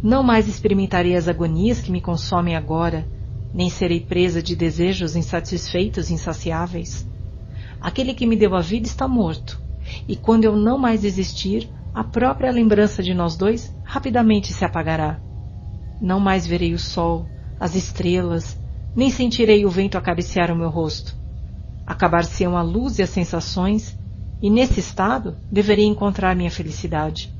Não 0.02 0.22
mais 0.22 0.48
experimentarei 0.48 1.14
as 1.14 1.28
agonias 1.28 1.80
que 1.80 1.92
me 1.92 2.00
consomem 2.00 2.56
agora, 2.56 3.06
nem 3.52 3.68
serei 3.68 4.00
presa 4.00 4.42
de 4.42 4.54
desejos 4.54 5.16
insatisfeitos 5.16 6.10
e 6.10 6.14
insaciáveis. 6.14 7.06
Aquele 7.80 8.14
que 8.14 8.26
me 8.26 8.36
deu 8.36 8.54
a 8.54 8.60
vida 8.60 8.86
está 8.86 9.08
morto, 9.08 9.60
e 10.06 10.16
quando 10.16 10.44
eu 10.44 10.56
não 10.56 10.78
mais 10.78 11.04
existir, 11.04 11.68
a 11.92 12.04
própria 12.04 12.52
lembrança 12.52 13.02
de 13.02 13.12
nós 13.12 13.36
dois 13.36 13.74
rapidamente 13.84 14.52
se 14.52 14.64
apagará. 14.64 15.18
Não 16.00 16.20
mais 16.20 16.46
verei 16.46 16.72
o 16.72 16.78
sol, 16.78 17.26
as 17.58 17.74
estrelas, 17.74 18.58
nem 18.94 19.10
sentirei 19.10 19.64
o 19.66 19.70
vento 19.70 19.98
acariciar 19.98 20.50
o 20.50 20.56
meu 20.56 20.70
rosto. 20.70 21.16
Acabar-se-ão 21.86 22.56
a 22.56 22.62
luz 22.62 22.98
e 22.98 23.02
as 23.02 23.10
sensações, 23.10 23.98
e 24.40 24.48
nesse 24.48 24.80
estado 24.80 25.36
deveria 25.50 25.84
encontrar 25.84 26.36
minha 26.36 26.50
felicidade. 26.50 27.34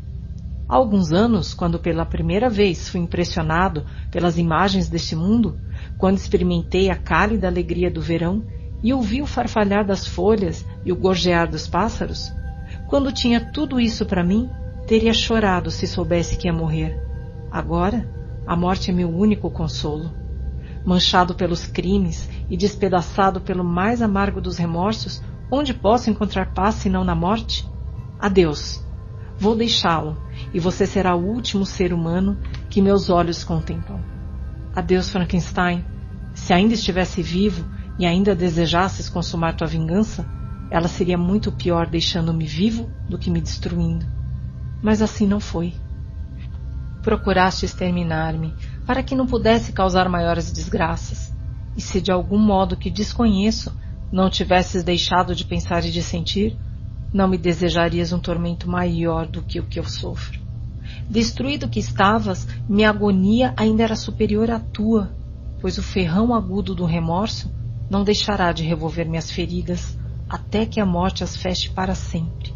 Há 0.69 0.77
alguns 0.77 1.13
anos, 1.13 1.55
quando 1.55 1.79
pela 1.79 2.07
primeira 2.07 2.49
vez 2.49 2.89
fui 2.89 3.01
impressionado 3.01 3.85
pelas 4.11 4.39
imagens 4.39 4.89
deste 4.89 5.17
mundo, 5.17 5.59
quando 5.97 6.19
experimentei 6.19 6.91
a 6.91 6.97
cálida 6.97 7.47
alegria 7.47 7.91
do 7.91 8.01
verão 8.01 8.45
e 8.83 8.93
ouvi 8.93 9.21
o 9.21 9.27
farfalhar 9.27 9.85
das 9.85 10.07
folhas 10.07 10.67
e 10.85 10.93
o 10.93 10.97
gorjear 10.97 11.49
dos 11.49 11.67
pássaros, 11.67 12.33
quando 12.87 13.13
tinha 13.13 13.41
tudo 13.41 13.79
isso 13.79 14.07
para 14.07 14.25
mim, 14.25 14.49
teria 14.87 15.13
chorado 15.13 15.71
se 15.71 15.87
soubesse 15.87 16.37
que 16.37 16.49
ia 16.49 16.53
morrer. 16.53 16.99
Agora, 17.51 18.09
a 18.47 18.57
morte 18.57 18.91
é 18.91 18.95
meu 18.95 19.09
único 19.09 19.51
consolo 19.51 20.21
manchado 20.85 21.35
pelos 21.35 21.67
crimes 21.67 22.29
e 22.49 22.57
despedaçado 22.57 23.41
pelo 23.41 23.65
mais 23.65 24.03
amargo 24.03 24.41
dos 24.41 24.57
remorsos, 24.57 25.23
onde 25.51 25.75
posso 25.75 26.11
encontrar 26.11 26.53
paz 26.53 26.77
senão 26.77 27.05
na 27.05 27.15
morte? 27.15 27.69
Adeus. 28.19 28.85
Vou 29.39 29.57
deixá-lo, 29.57 30.19
e 30.53 30.61
você 30.61 30.87
será 30.87 31.15
o 31.15 31.25
último 31.25 31.65
ser 31.65 31.93
humano 31.93 32.39
que 32.69 32.83
meus 32.83 33.09
olhos 33.09 33.43
contemplam. 33.43 34.10
Adeus, 34.81 35.11
Frankenstein. 35.11 35.85
Se 36.33 36.55
ainda 36.55 36.73
estivesse 36.73 37.23
vivo 37.23 37.67
e 37.99 38.07
ainda 38.07 38.35
desejasses 38.35 39.11
consumar 39.11 39.55
tua 39.55 39.67
vingança, 39.67 40.27
ela 40.71 40.89
seria 40.89 41.19
muito 41.19 41.53
pior 41.53 41.87
deixando-me 41.87 42.47
vivo 42.47 42.91
do 43.07 43.19
que 43.19 43.31
me 43.31 43.43
destruindo. 43.43 44.07
Mas 44.83 45.03
assim 45.03 45.27
não 45.27 45.39
foi. 45.39 45.75
Procuraste 47.03 47.67
exterminar-me, 47.67 48.55
para 48.87 49.03
que 49.03 49.15
não 49.15 49.27
pudesse 49.27 49.71
causar 49.71 50.09
maiores 50.09 50.51
desgraças. 50.51 51.31
E 51.77 51.81
se 51.83 52.01
de 52.01 52.11
algum 52.11 52.39
modo 52.39 52.77
que 52.77 52.91
desconheço 52.91 53.79
não 54.11 54.31
tivesses 54.31 54.83
deixado 54.83 55.35
de 55.35 55.45
pensar 55.45 55.85
e 55.85 55.91
de 55.91 56.03
sentir, 56.03 56.59
não 57.13 57.29
me 57.29 57.37
desejarias 57.37 58.13
um 58.13 58.19
tormento 58.19 58.69
maior 58.69 59.27
do 59.27 59.43
que 59.43 59.61
o 59.61 59.67
que 59.67 59.79
eu 59.79 59.85
sofro. 59.85 60.40
Destruído 61.11 61.69
que 61.69 61.81
estavas, 61.81 62.47
minha 62.69 62.89
agonia 62.89 63.53
ainda 63.57 63.83
era 63.83 63.97
superior 63.97 64.49
à 64.49 64.61
tua, 64.61 65.13
pois 65.61 65.77
o 65.77 65.83
ferrão 65.83 66.33
agudo 66.33 66.73
do 66.73 66.85
remorso 66.85 67.51
não 67.91 68.05
deixará 68.05 68.53
de 68.53 68.63
revolver 68.63 69.09
minhas 69.09 69.29
feridas, 69.29 69.99
até 70.29 70.65
que 70.65 70.79
a 70.79 70.87
morte 70.87 71.25
as 71.25 71.35
feche 71.35 71.69
para 71.71 71.97
sempre. 71.97 72.53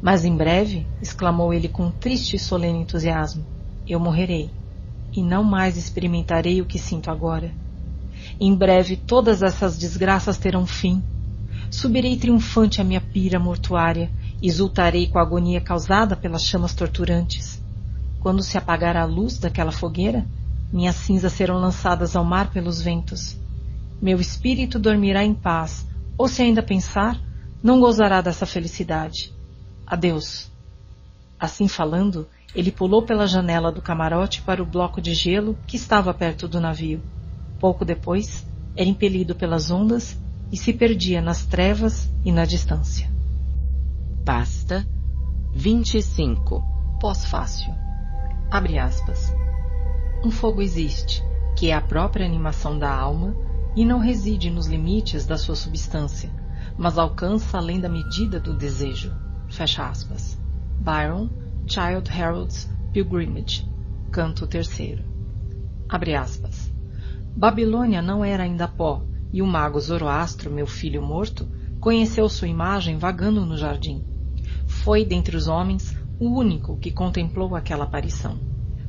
Mas 0.00 0.24
em 0.24 0.36
breve, 0.36 0.86
exclamou 1.02 1.52
ele 1.52 1.66
com 1.66 1.90
triste 1.90 2.36
e 2.36 2.38
solene 2.38 2.78
entusiasmo, 2.78 3.44
eu 3.88 3.98
morrerei, 3.98 4.50
e 5.12 5.20
não 5.20 5.42
mais 5.42 5.76
experimentarei 5.76 6.62
o 6.62 6.64
que 6.64 6.78
sinto 6.78 7.10
agora. 7.10 7.52
Em 8.38 8.54
breve 8.54 8.94
todas 8.94 9.42
essas 9.42 9.76
desgraças 9.76 10.38
terão 10.38 10.64
fim. 10.64 11.02
Subirei 11.72 12.16
triunfante 12.16 12.80
à 12.80 12.84
minha 12.84 13.00
pira 13.00 13.40
mortuária, 13.40 14.08
exultarei 14.42 15.06
com 15.06 15.18
a 15.18 15.22
agonia 15.22 15.60
causada 15.60 16.14
pelas 16.14 16.44
chamas 16.44 16.74
torturantes. 16.74 17.62
Quando 18.20 18.42
se 18.42 18.56
apagar 18.56 18.96
a 18.96 19.04
luz 19.04 19.38
daquela 19.38 19.72
fogueira, 19.72 20.26
minhas 20.72 20.96
cinzas 20.96 21.32
serão 21.32 21.58
lançadas 21.58 22.14
ao 22.14 22.24
mar 22.24 22.50
pelos 22.50 22.80
ventos. 22.80 23.36
Meu 24.00 24.20
espírito 24.20 24.78
dormirá 24.78 25.24
em 25.24 25.34
paz, 25.34 25.86
ou 26.16 26.28
se 26.28 26.42
ainda 26.42 26.62
pensar, 26.62 27.20
não 27.62 27.80
gozará 27.80 28.20
dessa 28.20 28.46
felicidade. 28.46 29.32
Adeus. 29.86 30.50
Assim 31.38 31.66
falando, 31.66 32.28
ele 32.54 32.70
pulou 32.70 33.02
pela 33.02 33.26
janela 33.26 33.72
do 33.72 33.82
camarote 33.82 34.42
para 34.42 34.62
o 34.62 34.66
bloco 34.66 35.00
de 35.00 35.14
gelo 35.14 35.56
que 35.66 35.76
estava 35.76 36.12
perto 36.14 36.46
do 36.46 36.60
navio. 36.60 37.00
Pouco 37.58 37.84
depois, 37.84 38.44
era 38.76 38.88
impelido 38.88 39.34
pelas 39.34 39.70
ondas 39.70 40.16
e 40.52 40.56
se 40.56 40.72
perdia 40.72 41.20
nas 41.20 41.44
trevas 41.44 42.08
e 42.24 42.30
na 42.30 42.44
distância. 42.44 43.17
Pasta 44.28 44.86
25 45.54 46.62
Pós-fácil. 47.00 47.72
Abre 48.50 48.78
aspas. 48.78 49.34
Um 50.22 50.30
fogo 50.30 50.60
existe, 50.60 51.24
que 51.56 51.70
é 51.70 51.72
a 51.72 51.80
própria 51.80 52.26
animação 52.26 52.78
da 52.78 52.94
alma 52.94 53.34
e 53.74 53.86
não 53.86 53.98
reside 53.98 54.50
nos 54.50 54.66
limites 54.66 55.24
da 55.24 55.38
sua 55.38 55.56
substância, 55.56 56.30
mas 56.76 56.98
alcança 56.98 57.56
além 57.56 57.80
da 57.80 57.88
medida 57.88 58.38
do 58.38 58.52
desejo. 58.52 59.16
Fecha 59.48 59.88
aspas. 59.88 60.38
Byron, 60.78 61.30
Child 61.66 62.10
Harold's 62.10 62.68
Pilgrimage, 62.92 63.66
canto 64.12 64.46
terceiro. 64.46 65.02
Abre 65.88 66.14
aspas. 66.14 66.70
Babilônia 67.34 68.02
não 68.02 68.22
era 68.22 68.42
ainda 68.42 68.68
pó, 68.68 69.02
e 69.32 69.40
o 69.40 69.46
mago 69.46 69.80
Zoroastro, 69.80 70.50
meu 70.50 70.66
filho 70.66 71.00
morto, 71.00 71.48
conheceu 71.80 72.28
sua 72.28 72.48
imagem 72.48 72.98
vagando 72.98 73.46
no 73.46 73.56
jardim. 73.56 74.04
Foi, 74.82 75.04
dentre 75.04 75.36
os 75.36 75.48
homens, 75.48 75.94
o 76.18 76.28
único 76.38 76.76
que 76.76 76.90
contemplou 76.90 77.54
aquela 77.56 77.84
aparição. 77.84 78.40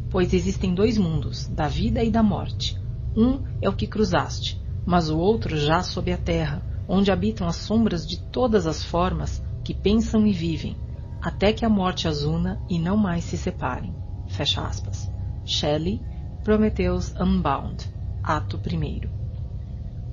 Pois 0.10 0.34
existem 0.34 0.74
dois 0.74 0.98
mundos, 0.98 1.48
da 1.50 1.68
vida 1.68 2.04
e 2.04 2.12
da 2.12 2.22
morte. 2.22 2.76
Um 3.16 3.44
é 3.60 3.68
o 3.68 3.74
que 3.74 3.88
cruzaste, 3.88 4.62
mas 4.86 5.10
o 5.10 5.18
outro 5.18 5.58
já 5.58 5.82
sob 5.82 6.12
a 6.12 6.18
terra, 6.18 6.64
onde 6.88 7.12
habitam 7.12 7.48
as 7.48 7.58
sombras 7.58 8.06
de 8.06 8.18
todas 8.18 8.68
as 8.68 8.84
formas 8.84 9.42
que 9.64 9.74
pensam 9.74 10.26
e 10.28 10.32
vivem, 10.32 10.80
até 11.20 11.52
que 11.52 11.66
a 11.66 11.70
morte 11.70 12.08
as 12.08 12.24
una 12.24 12.62
e 12.70 12.78
não 12.78 12.96
mais 12.96 13.26
se 13.26 13.38
separem. 13.38 13.98
Fecha 14.28 14.66
aspas. 14.66 15.12
Shelley, 15.44 16.06
Prometheus 16.44 17.14
Unbound 17.20 17.84
Ato 18.24 18.62
I. 18.66 19.10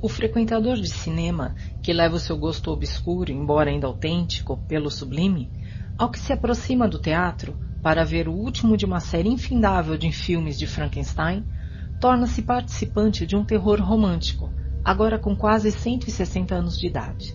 O 0.00 0.08
frequentador 0.08 0.76
de 0.76 0.88
cinema, 0.88 1.54
que 1.82 1.92
leva 1.92 2.16
o 2.16 2.20
seu 2.20 2.36
gosto 2.36 2.70
obscuro, 2.70 3.32
embora 3.32 3.70
ainda 3.70 3.86
autêntico, 3.86 4.56
pelo 4.68 4.90
sublime, 4.90 5.52
ao 5.98 6.10
que 6.10 6.18
se 6.18 6.32
aproxima 6.32 6.86
do 6.86 6.98
teatro 6.98 7.56
para 7.82 8.04
ver 8.04 8.28
o 8.28 8.32
último 8.32 8.76
de 8.76 8.84
uma 8.84 9.00
série 9.00 9.28
infindável 9.28 9.96
de 9.96 10.10
filmes 10.12 10.58
de 10.58 10.66
Frankenstein, 10.66 11.44
torna-se 12.00 12.42
participante 12.42 13.26
de 13.26 13.36
um 13.36 13.44
terror 13.44 13.80
romântico, 13.80 14.50
agora 14.84 15.18
com 15.18 15.34
quase 15.34 15.70
160 15.70 16.54
anos 16.54 16.76
de 16.78 16.86
idade. 16.86 17.34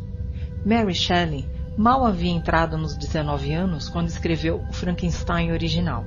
Mary 0.66 0.94
Shelley 0.94 1.48
mal 1.78 2.06
havia 2.06 2.32
entrado 2.32 2.78
nos 2.78 2.98
19 2.98 3.54
anos 3.54 3.90
quando 3.90 4.10
escreveu 4.10 4.64
o 4.70 4.74
Frankenstein 4.74 5.52
original. 5.52 6.06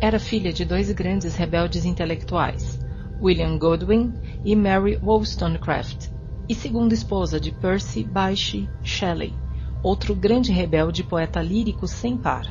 Era 0.00 0.18
filha 0.18 0.52
de 0.52 0.64
dois 0.64 0.92
grandes 0.92 1.34
rebeldes 1.36 1.84
intelectuais, 1.84 2.78
William 3.20 3.56
Godwin 3.58 4.12
e 4.44 4.54
Mary 4.54 4.98
Wollstonecraft, 5.02 6.08
e 6.48 6.54
segunda 6.54 6.94
esposa 6.94 7.40
de 7.40 7.50
Percy 7.50 8.04
Bysshe 8.04 8.68
Shelley, 8.82 9.34
outro 9.82 10.14
grande 10.14 10.52
rebelde 10.52 11.04
poeta 11.04 11.40
lírico 11.40 11.86
sem 11.86 12.16
par. 12.16 12.46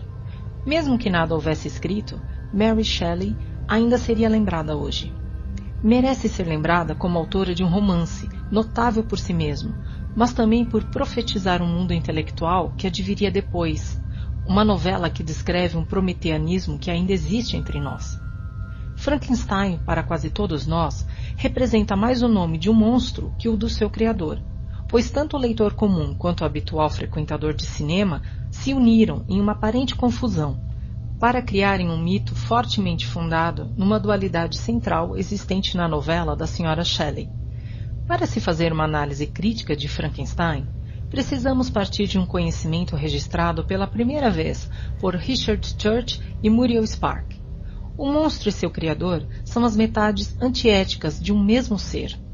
Mesmo 0.66 0.98
que 0.98 1.10
nada 1.10 1.34
houvesse 1.34 1.68
escrito, 1.68 2.22
Mary 2.54 2.84
Shelley 2.84 3.36
ainda 3.68 3.98
seria 3.98 4.30
lembrada 4.30 4.76
hoje. 4.76 5.14
Merece 5.84 6.28
ser 6.28 6.48
lembrada 6.48 6.96
como 6.96 7.18
autora 7.18 7.54
de 7.54 7.64
um 7.64 7.70
romance, 7.70 8.28
notável 8.52 9.04
por 9.04 9.20
si 9.20 9.34
mesmo, 9.34 9.76
mas 10.16 10.34
também 10.34 10.66
por 10.66 10.84
profetizar 10.86 11.62
um 11.62 11.68
mundo 11.68 11.94
intelectual 11.94 12.74
que 12.76 12.88
adviria 12.88 13.30
depois, 13.30 14.02
uma 14.48 14.64
novela 14.64 15.10
que 15.10 15.22
descreve 15.22 15.78
um 15.78 15.86
prometeanismo 15.86 16.80
que 16.80 16.90
ainda 16.90 17.12
existe 17.12 17.56
entre 17.56 17.80
nós. 17.80 18.20
Frankenstein, 18.96 19.78
para 19.86 20.02
quase 20.02 20.32
todos 20.32 20.66
nós, 20.66 21.06
representa 21.36 21.96
mais 21.96 22.24
o 22.24 22.28
nome 22.28 22.58
de 22.58 22.70
um 22.70 22.74
monstro 22.74 23.36
que 23.38 23.48
o 23.48 23.56
do 23.56 23.70
seu 23.70 23.90
criador, 23.90 24.42
pois 24.88 25.10
tanto 25.10 25.36
o 25.36 25.40
leitor 25.40 25.74
comum 25.74 26.14
quanto 26.16 26.42
o 26.42 26.46
habitual 26.46 26.90
frequentador 26.90 27.54
de 27.54 27.66
cinema 27.66 28.22
se 28.50 28.74
uniram 28.74 29.26
em 29.28 29.40
uma 29.40 29.52
aparente 29.52 29.96
confusão 29.96 30.60
para 31.20 31.42
criarem 31.42 31.90
um 31.90 31.98
mito 31.98 32.36
fortemente 32.36 33.06
fundado 33.06 33.72
numa 33.76 34.00
dualidade 34.00 34.58
central 34.58 35.18
existente 35.18 35.76
na 35.76 35.88
novela 35.88 36.36
da 36.36 36.46
Sra. 36.46 36.84
Shelley. 36.84 37.30
Para 38.08 38.26
se 38.26 38.40
fazer 38.40 38.72
uma 38.72 38.86
análise 38.86 39.26
crítica 39.26 39.76
de 39.76 39.88
Frankenstein, 39.88 40.68
precisamos 41.10 41.70
partir 41.70 42.08
de 42.08 42.20
um 42.20 42.26
conhecimento 42.26 42.96
registrado 42.96 43.66
pela 43.66 43.88
primeira 43.88 44.30
vez 44.30 44.70
por 45.00 45.16
Richard 45.16 45.76
Church 45.78 46.22
e 46.42 46.50
Muriel 46.50 46.86
Spark. 46.86 47.36
O 47.98 48.06
monstro 48.12 48.50
e 48.50 48.52
seu 48.52 48.70
criador 48.70 49.26
são 49.44 49.66
as 49.66 49.76
metades 49.76 50.40
antiéticas 50.40 51.20
de 51.20 51.34
um 51.34 51.44
mesmo 51.44 51.80
ser. 51.80 52.27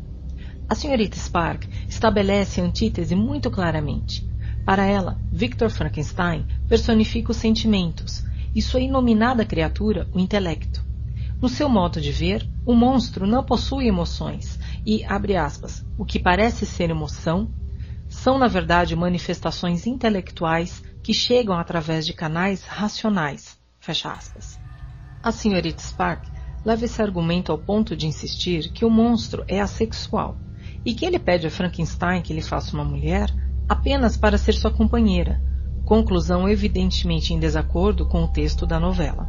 A 0.69 0.75
senhorita 0.75 1.19
Spark 1.19 1.67
estabelece 1.87 2.59
a 2.59 2.63
antítese 2.63 3.15
muito 3.15 3.51
claramente. 3.51 4.25
Para 4.65 4.85
ela, 4.85 5.19
Victor 5.31 5.69
Frankenstein 5.69 6.47
personifica 6.67 7.31
os 7.31 7.37
sentimentos 7.37 8.23
e 8.55 8.61
sua 8.61 8.79
inominada 8.79 9.45
criatura, 9.45 10.07
o 10.13 10.19
intelecto. 10.19 10.83
No 11.41 11.49
seu 11.49 11.67
modo 11.67 11.99
de 11.99 12.11
ver, 12.11 12.49
o 12.65 12.73
monstro 12.73 13.27
não 13.27 13.43
possui 13.43 13.87
emoções 13.87 14.57
e, 14.85 15.03
abre 15.03 15.35
aspas, 15.35 15.85
o 15.97 16.05
que 16.05 16.17
parece 16.17 16.65
ser 16.65 16.89
emoção, 16.89 17.53
são 18.07 18.37
na 18.37 18.47
verdade 18.47 18.95
manifestações 18.95 19.85
intelectuais 19.85 20.81
que 21.03 21.13
chegam 21.13 21.55
através 21.55 22.05
de 22.05 22.13
canais 22.13 22.63
racionais. 22.63 23.57
Fecha 23.79 24.11
aspas. 24.11 24.57
A 25.21 25.31
senhorita 25.31 25.83
Spark 25.83 26.25
leva 26.63 26.85
esse 26.85 27.01
argumento 27.01 27.51
ao 27.51 27.57
ponto 27.57 27.95
de 27.95 28.07
insistir 28.07 28.71
que 28.71 28.85
o 28.85 28.89
monstro 28.89 29.43
é 29.47 29.59
assexual 29.59 30.39
e 30.85 30.93
que 30.93 31.05
ele 31.05 31.19
pede 31.19 31.47
a 31.47 31.51
Frankenstein 31.51 32.21
que 32.21 32.33
lhe 32.33 32.41
faça 32.41 32.75
uma 32.75 32.83
mulher 32.83 33.29
apenas 33.67 34.17
para 34.17 34.37
ser 34.37 34.53
sua 34.53 34.71
companheira, 34.71 35.41
conclusão 35.85 36.47
evidentemente 36.47 37.33
em 37.33 37.39
desacordo 37.39 38.05
com 38.05 38.23
o 38.23 38.27
texto 38.27 38.65
da 38.65 38.79
novela. 38.79 39.27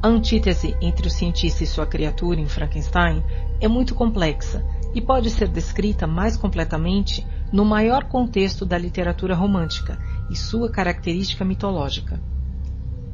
A 0.00 0.08
antítese 0.08 0.76
entre 0.80 1.08
o 1.08 1.10
cientista 1.10 1.64
e 1.64 1.66
sua 1.66 1.84
criatura 1.84 2.40
em 2.40 2.46
Frankenstein 2.46 3.22
é 3.60 3.66
muito 3.66 3.94
complexa 3.94 4.64
e 4.94 5.00
pode 5.00 5.28
ser 5.28 5.48
descrita 5.48 6.06
mais 6.06 6.36
completamente 6.36 7.26
no 7.52 7.64
maior 7.64 8.04
contexto 8.04 8.64
da 8.64 8.78
literatura 8.78 9.34
romântica 9.34 9.98
e 10.30 10.36
sua 10.36 10.70
característica 10.70 11.44
mitológica. 11.44 12.20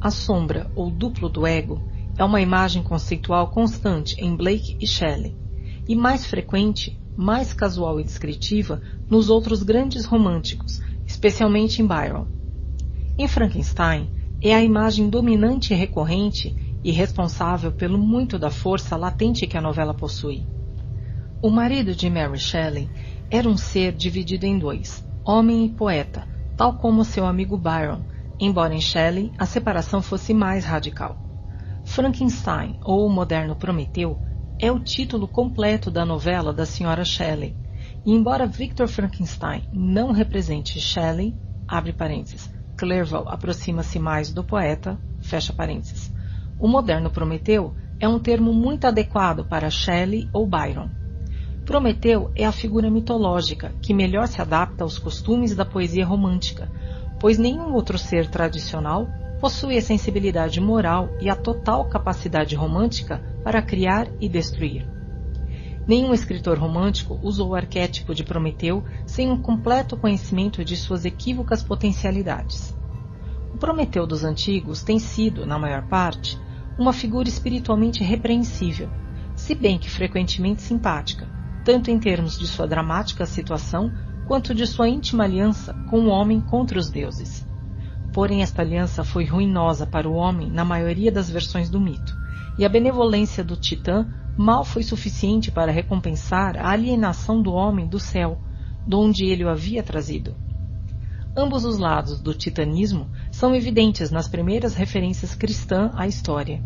A 0.00 0.10
sombra 0.10 0.70
ou 0.76 0.90
duplo 0.90 1.30
do 1.30 1.46
ego 1.46 1.80
é 2.18 2.22
uma 2.22 2.40
imagem 2.40 2.82
conceitual 2.82 3.48
constante 3.48 4.20
em 4.20 4.36
Blake 4.36 4.76
e 4.78 4.86
Shelley, 4.86 5.34
e 5.88 5.96
mais 5.96 6.26
frequente, 6.26 7.00
mais 7.16 7.52
casual 7.52 8.00
e 8.00 8.04
descritiva 8.04 8.82
nos 9.08 9.30
outros 9.30 9.62
grandes 9.62 10.04
românticos, 10.04 10.80
especialmente 11.06 11.80
em 11.80 11.86
Byron. 11.86 12.26
Em 13.18 13.28
Frankenstein, 13.28 14.08
é 14.42 14.54
a 14.54 14.62
imagem 14.62 15.08
dominante 15.08 15.72
e 15.72 15.76
recorrente 15.76 16.56
e 16.82 16.90
responsável 16.90 17.72
pelo 17.72 17.96
muito 17.96 18.38
da 18.38 18.50
força 18.50 18.96
latente 18.96 19.46
que 19.46 19.56
a 19.56 19.60
novela 19.60 19.94
possui. 19.94 20.44
O 21.40 21.50
marido 21.50 21.94
de 21.94 22.10
Mary 22.10 22.38
Shelley 22.38 22.90
era 23.30 23.48
um 23.48 23.56
ser 23.56 23.92
dividido 23.92 24.44
em 24.44 24.58
dois, 24.58 25.04
homem 25.24 25.66
e 25.66 25.68
poeta, 25.70 26.26
tal 26.56 26.74
como 26.78 27.04
seu 27.04 27.26
amigo 27.26 27.56
Byron, 27.56 28.02
embora 28.38 28.74
em 28.74 28.80
Shelley 28.80 29.32
a 29.38 29.46
separação 29.46 30.02
fosse 30.02 30.34
mais 30.34 30.64
radical. 30.64 31.16
Frankenstein, 31.84 32.78
ou 32.82 33.06
o 33.06 33.10
moderno 33.10 33.54
Prometeu, 33.54 34.18
é 34.58 34.70
o 34.70 34.78
título 34.78 35.26
completo 35.26 35.90
da 35.90 36.04
novela 36.04 36.52
da 36.52 36.64
Sra. 36.64 37.04
Shelley. 37.04 37.56
E 38.04 38.12
embora 38.12 38.46
Victor 38.46 38.86
Frankenstein 38.86 39.62
não 39.72 40.12
represente 40.12 40.80
Shelley, 40.80 41.34
abre 41.66 41.92
parênteses, 41.92 42.52
Clerval 42.76 43.28
aproxima-se 43.28 43.98
mais 43.98 44.32
do 44.32 44.44
poeta, 44.44 44.98
fecha 45.20 45.52
parênteses. 45.52 46.12
O 46.58 46.68
moderno 46.68 47.10
Prometeu 47.10 47.74
é 47.98 48.08
um 48.08 48.18
termo 48.18 48.52
muito 48.52 48.86
adequado 48.86 49.44
para 49.44 49.70
Shelley 49.70 50.28
ou 50.32 50.46
Byron. 50.46 50.88
Prometeu 51.64 52.30
é 52.36 52.44
a 52.44 52.52
figura 52.52 52.90
mitológica 52.90 53.72
que 53.80 53.94
melhor 53.94 54.28
se 54.28 54.40
adapta 54.40 54.84
aos 54.84 54.98
costumes 54.98 55.54
da 55.54 55.64
poesia 55.64 56.04
romântica, 56.04 56.70
pois 57.18 57.38
nenhum 57.38 57.72
outro 57.72 57.96
ser 57.96 58.28
tradicional 58.28 59.08
possui 59.40 59.76
a 59.78 59.82
sensibilidade 59.82 60.60
moral 60.60 61.08
e 61.20 61.30
a 61.30 61.34
total 61.34 61.86
capacidade 61.86 62.54
romântica 62.54 63.33
para 63.44 63.62
criar 63.62 64.08
e 64.20 64.28
destruir. 64.28 64.88
Nenhum 65.86 66.14
escritor 66.14 66.58
romântico 66.58 67.20
usou 67.22 67.50
o 67.50 67.54
arquétipo 67.54 68.14
de 68.14 68.24
Prometeu 68.24 68.82
sem 69.06 69.30
um 69.30 69.36
completo 69.36 69.98
conhecimento 69.98 70.64
de 70.64 70.76
suas 70.76 71.04
equívocas 71.04 71.62
potencialidades. 71.62 72.74
O 73.52 73.58
Prometeu 73.58 74.06
dos 74.06 74.24
antigos 74.24 74.82
tem 74.82 74.98
sido, 74.98 75.44
na 75.44 75.58
maior 75.58 75.86
parte, 75.86 76.40
uma 76.78 76.92
figura 76.92 77.28
espiritualmente 77.28 78.02
repreensível, 78.02 78.88
se 79.36 79.54
bem 79.54 79.78
que 79.78 79.90
frequentemente 79.90 80.62
simpática, 80.62 81.28
tanto 81.64 81.90
em 81.90 81.98
termos 81.98 82.38
de 82.38 82.46
sua 82.46 82.66
dramática 82.66 83.26
situação 83.26 83.92
quanto 84.26 84.54
de 84.54 84.66
sua 84.66 84.88
íntima 84.88 85.24
aliança 85.24 85.74
com 85.90 86.00
o 86.00 86.08
homem 86.08 86.40
contra 86.40 86.78
os 86.78 86.88
deuses. 86.90 87.46
Porém, 88.12 88.42
esta 88.42 88.62
aliança 88.62 89.04
foi 89.04 89.24
ruinosa 89.24 89.86
para 89.86 90.08
o 90.08 90.14
homem 90.14 90.50
na 90.50 90.64
maioria 90.64 91.12
das 91.12 91.28
versões 91.28 91.68
do 91.68 91.80
mito, 91.80 92.16
e 92.56 92.64
a 92.64 92.68
benevolência 92.68 93.42
do 93.42 93.56
Titã 93.56 94.06
mal 94.36 94.64
foi 94.64 94.82
suficiente 94.82 95.50
para 95.50 95.72
recompensar 95.72 96.56
a 96.56 96.70
alienação 96.70 97.40
do 97.40 97.52
homem 97.52 97.86
do 97.86 97.98
céu, 97.98 98.38
de 98.86 98.94
onde 98.94 99.24
ele 99.24 99.44
o 99.44 99.48
havia 99.48 99.82
trazido. 99.82 100.36
Ambos 101.36 101.64
os 101.64 101.78
lados 101.78 102.20
do 102.20 102.32
titanismo 102.32 103.08
são 103.32 103.54
evidentes 103.54 104.10
nas 104.10 104.28
primeiras 104.28 104.74
referências 104.74 105.34
cristãs 105.34 105.90
à 105.96 106.06
história. 106.06 106.62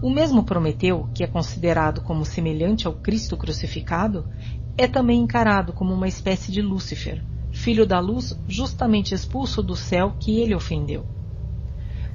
O 0.00 0.08
mesmo 0.08 0.44
Prometeu, 0.44 1.08
que 1.12 1.24
é 1.24 1.26
considerado 1.26 2.00
como 2.02 2.24
semelhante 2.24 2.86
ao 2.86 2.94
Cristo 2.94 3.36
crucificado, 3.36 4.28
é 4.76 4.86
também 4.86 5.20
encarado 5.20 5.72
como 5.72 5.92
uma 5.92 6.06
espécie 6.06 6.52
de 6.52 6.62
Lúcifer, 6.62 7.24
filho 7.50 7.84
da 7.84 7.98
luz 7.98 8.38
justamente 8.46 9.12
expulso 9.12 9.60
do 9.60 9.74
céu 9.74 10.14
que 10.20 10.38
ele 10.38 10.54
ofendeu. 10.54 11.17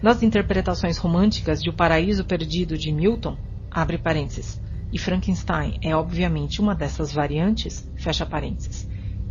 Nas 0.03 0.21
interpretações 0.21 0.97
românticas 0.97 1.63
de 1.63 1.69
O 1.69 1.73
Paraíso 1.73 2.25
Perdido 2.25 2.77
de 2.77 2.91
Milton, 2.91 3.37
abre 3.71 3.97
parênteses, 3.97 4.61
e 4.91 4.99
Frankenstein 4.99 5.79
é 5.81 5.95
obviamente 5.95 6.59
uma 6.59 6.75
dessas 6.75 7.13
variantes, 7.13 7.89
fecha 7.95 8.25
parênteses, 8.25 8.85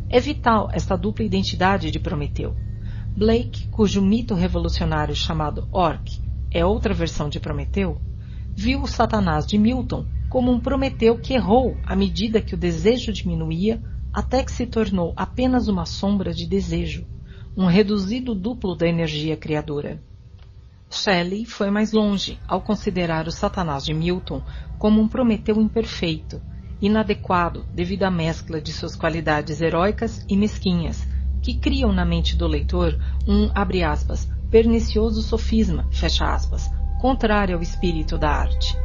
é 0.08 0.18
vital 0.18 0.70
esta 0.72 0.96
dupla 0.96 1.26
identidade 1.26 1.90
de 1.90 1.98
Prometeu. 1.98 2.56
Blake, 3.14 3.68
cujo 3.68 4.00
mito 4.00 4.34
revolucionário 4.34 5.14
chamado 5.14 5.68
Orc 5.70 6.08
é 6.50 6.64
outra 6.64 6.94
versão 6.94 7.28
de 7.28 7.38
Prometeu, 7.38 8.00
viu 8.56 8.80
o 8.80 8.88
Satanás 8.88 9.46
de 9.46 9.58
Milton 9.58 10.06
como 10.30 10.50
um 10.50 10.58
Prometeu 10.58 11.18
que 11.18 11.34
errou 11.34 11.76
à 11.84 11.94
medida 11.94 12.40
que 12.40 12.54
o 12.54 12.58
desejo 12.58 13.12
diminuía 13.12 13.82
até 14.10 14.42
que 14.42 14.50
se 14.50 14.64
tornou 14.64 15.12
apenas 15.18 15.68
uma 15.68 15.84
sombra 15.84 16.32
de 16.32 16.48
desejo, 16.48 17.06
um 17.54 17.66
reduzido 17.66 18.34
duplo 18.34 18.74
da 18.74 18.88
energia 18.88 19.36
criadora. 19.36 20.02
Shelley 20.94 21.46
foi 21.46 21.70
mais 21.70 21.90
longe 21.90 22.38
ao 22.46 22.60
considerar 22.60 23.26
o 23.26 23.32
Satanás 23.32 23.84
de 23.84 23.94
Milton 23.94 24.42
como 24.78 25.00
um 25.00 25.08
Prometeu 25.08 25.60
imperfeito, 25.60 26.40
inadequado 26.80 27.64
devido 27.72 28.02
à 28.02 28.10
mescla 28.10 28.60
de 28.60 28.72
suas 28.72 28.94
qualidades 28.94 29.60
heróicas 29.60 30.24
e 30.28 30.36
mesquinhas, 30.36 31.02
que 31.40 31.54
criam 31.54 31.92
na 31.92 32.04
mente 32.04 32.36
do 32.36 32.46
leitor 32.46 32.98
um, 33.26 33.50
abre 33.54 33.82
aspas, 33.82 34.28
pernicioso 34.50 35.22
sofisma, 35.22 35.88
fecha 35.90 36.26
aspas, 36.26 36.70
contrário 37.00 37.56
ao 37.56 37.62
espírito 37.62 38.18
da 38.18 38.30
arte. 38.30 38.76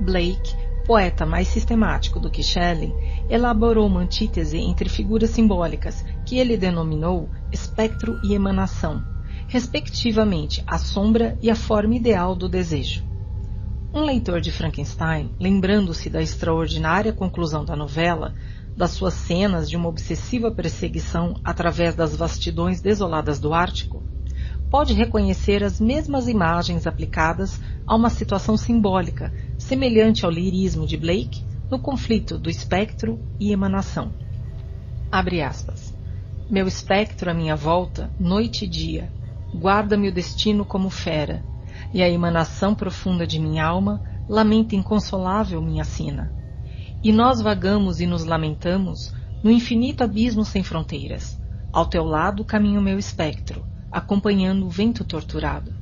Blake, 0.00 0.54
poeta 0.84 1.24
mais 1.24 1.46
sistemático 1.46 2.18
do 2.18 2.30
que 2.30 2.42
Shelley, 2.42 2.92
elaborou 3.28 3.86
uma 3.86 4.00
antítese 4.00 4.58
entre 4.58 4.88
figuras 4.88 5.30
simbólicas 5.30 6.04
que 6.26 6.38
ele 6.38 6.56
denominou 6.56 7.30
espectro 7.52 8.18
e 8.24 8.34
emanação, 8.34 9.04
respectivamente 9.50 10.62
a 10.64 10.78
sombra 10.78 11.36
e 11.42 11.50
a 11.50 11.56
forma 11.56 11.96
ideal 11.96 12.36
do 12.36 12.48
desejo. 12.48 13.02
Um 13.92 14.04
leitor 14.04 14.40
de 14.40 14.52
Frankenstein, 14.52 15.34
lembrando-se 15.40 16.08
da 16.08 16.22
extraordinária 16.22 17.12
conclusão 17.12 17.64
da 17.64 17.74
novela, 17.74 18.32
das 18.76 18.92
suas 18.92 19.14
cenas 19.14 19.68
de 19.68 19.76
uma 19.76 19.88
obsessiva 19.88 20.52
perseguição 20.52 21.34
através 21.42 21.96
das 21.96 22.14
vastidões 22.14 22.80
desoladas 22.80 23.40
do 23.40 23.52
Ártico, 23.52 24.00
pode 24.70 24.94
reconhecer 24.94 25.64
as 25.64 25.80
mesmas 25.80 26.28
imagens 26.28 26.86
aplicadas 26.86 27.60
a 27.84 27.96
uma 27.96 28.08
situação 28.08 28.56
simbólica, 28.56 29.34
semelhante 29.58 30.24
ao 30.24 30.30
lirismo 30.30 30.86
de 30.86 30.96
Blake 30.96 31.44
no 31.68 31.80
conflito 31.80 32.38
do 32.38 32.48
espectro 32.48 33.18
e 33.40 33.50
emanação. 33.50 34.12
Abre 35.10 35.42
aspas. 35.42 35.92
Meu 36.48 36.68
espectro 36.68 37.28
à 37.28 37.34
minha 37.34 37.56
volta, 37.56 38.12
noite 38.18 38.64
e 38.64 38.68
dia, 38.68 39.10
guarda-me 39.54 40.08
o 40.08 40.12
destino 40.12 40.64
como 40.64 40.90
fera, 40.90 41.44
e 41.92 42.02
a 42.02 42.08
emanação 42.08 42.74
profunda 42.74 43.26
de 43.26 43.38
minha 43.38 43.64
alma 43.64 44.02
lamenta 44.28 44.76
inconsolável 44.76 45.60
minha 45.60 45.84
sina. 45.84 46.32
E 47.02 47.12
nós 47.12 47.40
vagamos 47.40 48.00
e 48.00 48.06
nos 48.06 48.24
lamentamos 48.24 49.12
no 49.42 49.50
infinito 49.50 50.04
abismo 50.04 50.44
sem 50.44 50.62
fronteiras. 50.62 51.40
Ao 51.72 51.86
teu 51.86 52.04
lado 52.04 52.44
caminha 52.44 52.78
o 52.78 52.82
meu 52.82 52.98
espectro, 52.98 53.64
acompanhando 53.90 54.66
o 54.66 54.70
vento 54.70 55.04
torturado. 55.04 55.72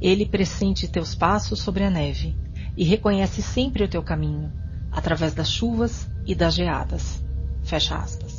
Ele 0.00 0.26
pressente 0.26 0.88
teus 0.88 1.14
passos 1.14 1.60
sobre 1.60 1.84
a 1.84 1.90
neve 1.90 2.36
e 2.76 2.84
reconhece 2.84 3.42
sempre 3.42 3.84
o 3.84 3.88
teu 3.88 4.02
caminho, 4.02 4.52
através 4.92 5.32
das 5.32 5.50
chuvas 5.50 6.08
e 6.26 6.34
das 6.34 6.54
geadas. 6.54 7.24
Fecha 7.64 7.96
aspas. 7.96 8.37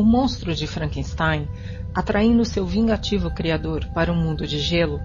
O 0.00 0.02
monstro 0.02 0.54
de 0.54 0.66
Frankenstein, 0.66 1.46
atraindo 1.94 2.42
seu 2.42 2.64
vingativo 2.64 3.30
criador 3.30 3.84
para 3.92 4.10
um 4.10 4.16
mundo 4.16 4.46
de 4.46 4.58
gelo, 4.58 4.98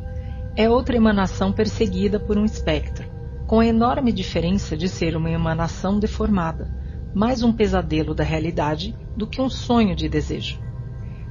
é 0.55 0.69
outra 0.69 0.95
emanação 0.95 1.51
perseguida 1.51 2.17
por 2.17 2.37
um 2.37 2.45
espectro, 2.45 3.05
com 3.45 3.59
a 3.59 3.65
enorme 3.65 4.13
diferença 4.13 4.77
de 4.77 4.87
ser 4.87 5.17
uma 5.17 5.29
emanação 5.29 5.99
deformada, 5.99 6.71
mais 7.13 7.43
um 7.43 7.51
pesadelo 7.51 8.15
da 8.15 8.23
realidade 8.23 8.95
do 9.17 9.27
que 9.27 9.41
um 9.41 9.49
sonho 9.49 9.97
de 9.97 10.07
desejo. 10.07 10.61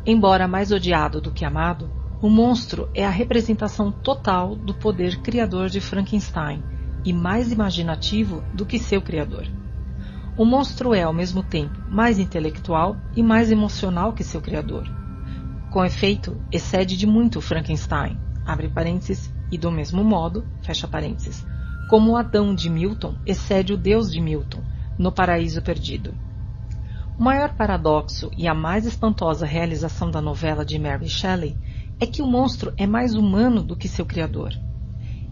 Embora 0.04 0.46
mais 0.46 0.70
odiado 0.70 1.18
do 1.18 1.32
que 1.32 1.46
amado, 1.46 1.90
o 2.20 2.28
monstro 2.28 2.90
é 2.94 3.06
a 3.06 3.08
representação 3.08 3.90
total 3.90 4.54
do 4.54 4.74
poder 4.74 5.22
criador 5.22 5.70
de 5.70 5.80
Frankenstein 5.80 6.62
e 7.02 7.14
mais 7.14 7.50
imaginativo 7.50 8.44
do 8.52 8.66
que 8.66 8.78
seu 8.78 9.00
criador. 9.00 9.46
O 10.36 10.44
monstro 10.44 10.92
é, 10.92 11.02
ao 11.02 11.12
mesmo 11.12 11.44
tempo, 11.44 11.78
mais 11.88 12.18
intelectual 12.18 12.96
e 13.14 13.22
mais 13.22 13.52
emocional 13.52 14.12
que 14.12 14.24
seu 14.24 14.40
criador. 14.40 14.84
Com 15.70 15.84
efeito, 15.84 16.40
excede 16.50 16.96
de 16.96 17.06
muito 17.06 17.40
Frankenstein, 17.40 18.18
abre 18.44 18.68
parênteses, 18.68 19.32
e 19.52 19.56
do 19.56 19.70
mesmo 19.70 20.02
modo, 20.02 20.44
fecha 20.62 20.88
parênteses, 20.88 21.46
como 21.88 22.12
o 22.12 22.16
Adão 22.16 22.52
de 22.52 22.68
Milton 22.68 23.14
excede 23.24 23.72
o 23.72 23.76
Deus 23.76 24.10
de 24.10 24.20
Milton, 24.20 24.62
no 24.98 25.12
Paraíso 25.12 25.62
Perdido. 25.62 26.12
O 27.16 27.22
maior 27.22 27.54
paradoxo 27.54 28.28
e 28.36 28.48
a 28.48 28.54
mais 28.54 28.86
espantosa 28.86 29.46
realização 29.46 30.10
da 30.10 30.20
novela 30.20 30.64
de 30.64 30.76
Mary 30.80 31.08
Shelley 31.08 31.56
é 32.00 32.06
que 32.06 32.20
o 32.20 32.26
monstro 32.26 32.72
é 32.76 32.88
mais 32.88 33.14
humano 33.14 33.62
do 33.62 33.76
que 33.76 33.86
seu 33.86 34.04
criador. 34.04 34.52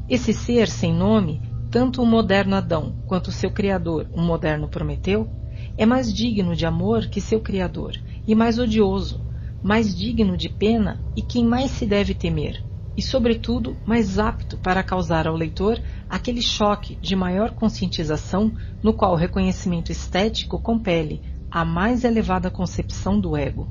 Esse 0.08 0.32
ser 0.32 0.68
sem 0.68 0.94
nome, 0.94 1.42
tanto 1.72 2.02
o 2.02 2.06
moderno 2.06 2.54
Adão 2.54 2.94
quanto 3.06 3.32
seu 3.32 3.50
criador, 3.50 4.06
o 4.12 4.20
moderno 4.20 4.68
Prometeu, 4.68 5.26
é 5.74 5.86
mais 5.86 6.12
digno 6.12 6.54
de 6.54 6.66
amor 6.66 7.06
que 7.06 7.18
seu 7.18 7.40
criador 7.40 7.94
e 8.28 8.34
mais 8.34 8.58
odioso, 8.58 9.24
mais 9.62 9.96
digno 9.96 10.36
de 10.36 10.50
pena 10.50 11.00
e 11.16 11.22
quem 11.22 11.46
mais 11.46 11.70
se 11.70 11.86
deve 11.86 12.12
temer, 12.12 12.62
e, 12.94 13.00
sobretudo, 13.00 13.74
mais 13.86 14.18
apto 14.18 14.58
para 14.58 14.82
causar 14.82 15.26
ao 15.26 15.34
leitor 15.34 15.80
aquele 16.10 16.42
choque 16.42 16.98
de 17.00 17.16
maior 17.16 17.52
conscientização 17.52 18.52
no 18.82 18.92
qual 18.92 19.12
o 19.14 19.16
reconhecimento 19.16 19.90
estético 19.90 20.58
compele 20.58 21.22
a 21.50 21.64
mais 21.64 22.04
elevada 22.04 22.50
concepção 22.50 23.18
do 23.18 23.34
ego. 23.34 23.66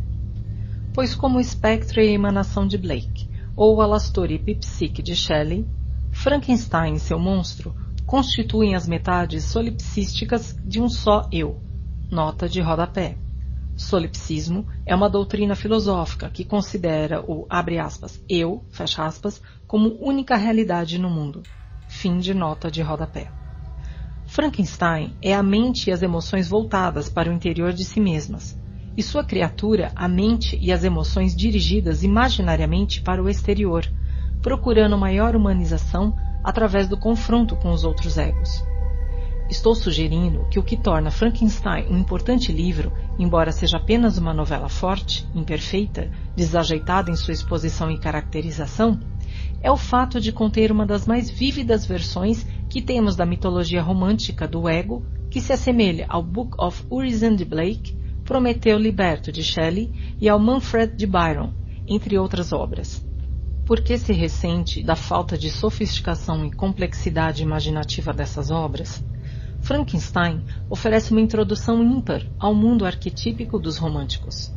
Pois 0.91 1.13
como 1.13 1.37
o 1.37 1.41
espectro 1.41 2.01
e 2.01 2.07
a 2.07 2.11
emanação 2.11 2.65
de 2.65 2.79
Blake, 2.79 3.29
ou 3.55 3.79
alastor 3.79 4.31
e 4.31 4.39
psique 4.55 5.03
de 5.03 5.15
Shelley, 5.15 5.67
Frankenstein 6.11 6.95
e 6.95 6.99
seu 6.99 7.19
monstro 7.19 7.75
constituem 8.11 8.75
as 8.75 8.89
metades 8.89 9.45
solipsísticas 9.45 10.59
de 10.65 10.81
um 10.81 10.89
só 10.89 11.29
eu. 11.31 11.61
Nota 12.11 12.49
de 12.49 12.59
rodapé. 12.59 13.15
Solipsismo 13.77 14.67
é 14.85 14.93
uma 14.93 15.09
doutrina 15.09 15.55
filosófica 15.55 16.29
que 16.29 16.43
considera 16.43 17.21
o 17.21 17.47
aspas, 17.49 18.21
eu 18.27 18.65
aspas, 18.97 19.41
como 19.65 19.97
única 20.01 20.35
realidade 20.35 20.99
no 20.99 21.09
mundo. 21.09 21.41
Fim 21.87 22.19
de 22.19 22.33
nota 22.33 22.69
de 22.69 22.81
rodapé. 22.81 23.31
Frankenstein 24.27 25.15
é 25.21 25.33
a 25.33 25.41
mente 25.41 25.89
e 25.89 25.93
as 25.93 26.01
emoções 26.01 26.49
voltadas 26.49 27.07
para 27.07 27.29
o 27.29 27.33
interior 27.33 27.71
de 27.71 27.85
si 27.85 28.01
mesmas, 28.01 28.59
e 28.97 29.01
sua 29.01 29.23
criatura 29.23 29.89
a 29.95 30.09
mente 30.09 30.59
e 30.61 30.73
as 30.73 30.83
emoções 30.83 31.33
dirigidas 31.33 32.03
imaginariamente 32.03 33.01
para 33.01 33.23
o 33.23 33.29
exterior, 33.29 33.89
procurando 34.41 34.97
maior 34.97 35.33
humanização 35.33 36.13
através 36.43 36.87
do 36.87 36.97
confronto 36.97 37.55
com 37.55 37.71
os 37.71 37.83
outros 37.83 38.17
egos. 38.17 38.63
estou 39.49 39.75
sugerindo 39.75 40.47
que 40.49 40.57
o 40.57 40.63
que 40.63 40.77
torna 40.77 41.11
Frankenstein 41.11 41.87
um 41.89 41.97
importante 41.97 42.51
livro, 42.51 42.91
embora 43.19 43.51
seja 43.51 43.77
apenas 43.77 44.17
uma 44.17 44.33
novela 44.33 44.69
forte, 44.69 45.27
imperfeita, 45.35 46.09
desajeitada 46.35 47.11
em 47.11 47.15
sua 47.15 47.33
exposição 47.33 47.91
e 47.91 47.99
caracterização, 47.99 48.97
é 49.61 49.69
o 49.69 49.77
fato 49.77 50.19
de 50.19 50.31
conter 50.31 50.71
uma 50.71 50.85
das 50.85 51.05
mais 51.05 51.29
vívidas 51.29 51.85
versões 51.85 52.45
que 52.69 52.81
temos 52.81 53.15
da 53.15 53.25
mitologia 53.25 53.81
romântica 53.81 54.47
do 54.47 54.67
ego, 54.67 55.05
que 55.29 55.41
se 55.41 55.53
assemelha 55.53 56.05
ao 56.09 56.23
Book 56.23 56.55
of 56.57 56.85
Urizen 56.89 57.35
de 57.35 57.45
Blake, 57.45 57.95
Prometeu 58.23 58.77
Liberto 58.77 59.31
de 59.31 59.43
Shelley 59.43 59.91
e 60.19 60.29
ao 60.29 60.39
Manfred 60.39 60.95
de 60.95 61.05
Byron, 61.05 61.53
entre 61.87 62.17
outras 62.17 62.53
obras. 62.53 63.10
Por 63.71 63.79
que 63.79 63.97
se 63.97 64.11
ressente 64.11 64.83
da 64.83 64.97
falta 64.97 65.37
de 65.37 65.49
sofisticação 65.49 66.45
e 66.45 66.51
complexidade 66.51 67.41
imaginativa 67.41 68.11
dessas 68.11 68.51
obras? 68.51 69.01
Frankenstein 69.61 70.43
oferece 70.69 71.11
uma 71.11 71.21
introdução 71.21 71.81
ímpar 71.81 72.21
ao 72.37 72.53
mundo 72.53 72.85
arquetípico 72.85 73.57
dos 73.57 73.77
românticos. 73.77 74.51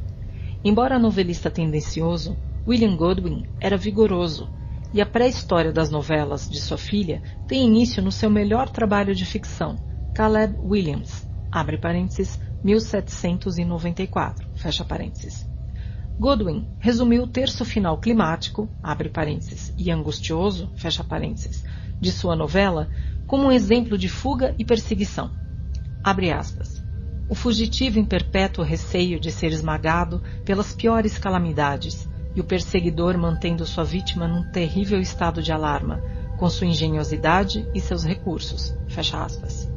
Embora 0.64 0.98
novelista 0.98 1.48
tendencioso, 1.48 2.36
William 2.66 2.96
Godwin 2.96 3.44
era 3.60 3.76
vigoroso, 3.76 4.50
e 4.92 5.00
a 5.00 5.06
pré-história 5.06 5.72
das 5.72 5.90
novelas 5.90 6.48
de 6.48 6.60
sua 6.60 6.76
filha 6.76 7.22
tem 7.46 7.64
início 7.64 8.02
no 8.02 8.10
seu 8.10 8.28
melhor 8.28 8.68
trabalho 8.68 9.14
de 9.14 9.24
ficção, 9.24 9.76
Caleb 10.12 10.56
Williams, 10.58 11.24
abre 11.52 11.78
parênteses, 11.78 12.40
1794, 12.64 14.48
fecha 14.56 14.84
parênteses. 14.84 15.53
Godwin 16.18 16.68
resumiu 16.78 17.24
o 17.24 17.26
terço 17.26 17.64
final 17.64 17.98
climático, 17.98 18.68
abre 18.80 19.08
parênteses, 19.08 19.74
e 19.76 19.90
angustioso, 19.90 20.70
fecha 20.76 21.02
parênteses, 21.02 21.64
de 22.00 22.12
sua 22.12 22.36
novela 22.36 22.88
como 23.26 23.46
um 23.46 23.52
exemplo 23.52 23.98
de 23.98 24.08
fuga 24.08 24.54
e 24.56 24.64
perseguição. 24.64 25.32
Abre 26.04 26.30
aspas. 26.30 26.84
O 27.28 27.34
fugitivo 27.34 27.98
em 27.98 28.04
perpétuo 28.04 28.62
receio 28.62 29.18
de 29.18 29.32
ser 29.32 29.50
esmagado 29.50 30.22
pelas 30.44 30.72
piores 30.72 31.18
calamidades 31.18 32.08
e 32.34 32.40
o 32.40 32.44
perseguidor 32.44 33.18
mantendo 33.18 33.66
sua 33.66 33.82
vítima 33.82 34.28
num 34.28 34.48
terrível 34.52 35.00
estado 35.00 35.42
de 35.42 35.50
alarma, 35.50 36.00
com 36.38 36.48
sua 36.48 36.66
engenhosidade 36.66 37.66
e 37.74 37.80
seus 37.80 38.04
recursos. 38.04 38.76
Fecha 38.86 39.24
aspas. 39.24 39.68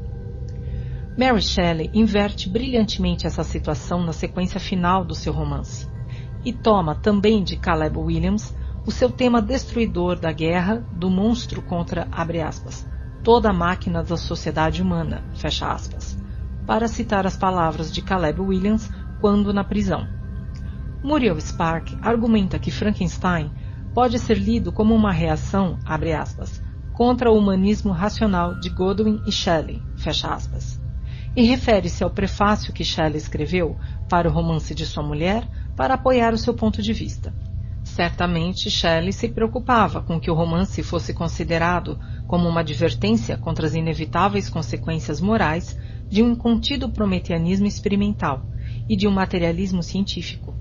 Mary 1.17 1.41
Shelley 1.41 1.89
inverte 1.93 2.47
brilhantemente 2.47 3.25
essa 3.25 3.43
situação 3.43 4.03
na 4.03 4.13
sequência 4.13 4.59
final 4.59 5.03
do 5.03 5.15
seu 5.15 5.33
romance 5.33 5.87
e 6.43 6.53
toma 6.53 6.95
também 6.95 7.43
de 7.43 7.55
Caleb 7.55 7.97
Williams 7.97 8.55
o 8.85 8.91
seu 8.91 9.09
tema 9.09 9.41
destruidor 9.41 10.17
da 10.17 10.31
guerra 10.31 10.85
do 10.93 11.09
monstro 11.09 11.61
contra, 11.61 12.07
aspas, 12.11 12.87
toda 13.23 13.49
a 13.49 13.53
máquina 13.53 14.01
da 14.01 14.15
sociedade 14.15 14.81
humana, 14.81 15.23
aspas, 15.61 16.17
para 16.65 16.87
citar 16.87 17.27
as 17.27 17.35
palavras 17.35 17.91
de 17.91 18.01
Caleb 18.01 18.39
Williams 18.39 18.89
quando 19.19 19.53
na 19.53 19.63
prisão. 19.63 20.07
Muriel 21.03 21.39
Spark 21.39 21.97
argumenta 22.01 22.57
que 22.57 22.71
Frankenstein 22.71 23.51
pode 23.93 24.19
ser 24.19 24.37
lido 24.37 24.71
como 24.71 24.95
uma 24.95 25.11
reação, 25.11 25.77
aspas, 25.85 26.61
contra 26.93 27.31
o 27.31 27.37
humanismo 27.37 27.91
racional 27.91 28.59
de 28.59 28.69
Godwin 28.69 29.21
e 29.27 29.31
Shelley, 29.31 29.81
e 31.35 31.43
refere-se 31.43 32.03
ao 32.03 32.09
prefácio 32.09 32.73
que 32.73 32.83
Shelley 32.83 33.17
escreveu 33.17 33.77
para 34.09 34.27
o 34.27 34.31
romance 34.31 34.73
de 34.73 34.85
sua 34.85 35.03
mulher 35.03 35.47
para 35.77 35.93
apoiar 35.93 36.33
o 36.33 36.37
seu 36.39 36.55
ponto 36.55 36.81
de 36.81 36.91
vista. 36.91 37.31
Certamente 37.83 38.69
Shelley 38.69 39.13
se 39.13 39.29
preocupava 39.29 40.01
com 40.01 40.19
que 40.19 40.29
o 40.29 40.33
romance 40.33 40.81
fosse 40.81 41.13
considerado 41.13 41.99
como 42.25 42.49
uma 42.49 42.61
advertência 42.61 43.37
contra 43.37 43.67
as 43.67 43.75
inevitáveis 43.75 44.49
consequências 44.49 45.21
morais 45.21 45.77
de 46.09 46.23
um 46.23 46.31
incontido 46.31 46.89
prometianismo 46.89 47.67
experimental 47.67 48.49
e 48.89 48.97
de 48.97 49.07
um 49.07 49.11
materialismo 49.11 49.83
científico. 49.83 50.53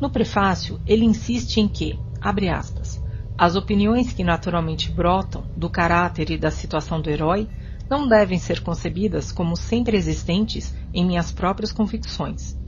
No 0.00 0.10
prefácio, 0.10 0.78
ele 0.86 1.04
insiste 1.04 1.56
em 1.58 1.66
que, 1.66 1.98
abre 2.20 2.48
aspas, 2.48 3.02
as 3.38 3.56
opiniões 3.56 4.12
que 4.12 4.22
naturalmente 4.22 4.92
brotam 4.92 5.46
do 5.56 5.70
caráter 5.70 6.30
e 6.30 6.36
da 6.36 6.50
situação 6.50 7.00
do 7.00 7.08
herói 7.08 7.48
não 7.88 8.06
devem 8.06 8.38
ser 8.38 8.60
concebidas 8.60 9.32
como 9.32 9.56
sempre 9.56 9.96
existentes 9.96 10.74
em 10.92 11.04
minhas 11.04 11.32
próprias 11.32 11.72
convicções. 11.72 12.61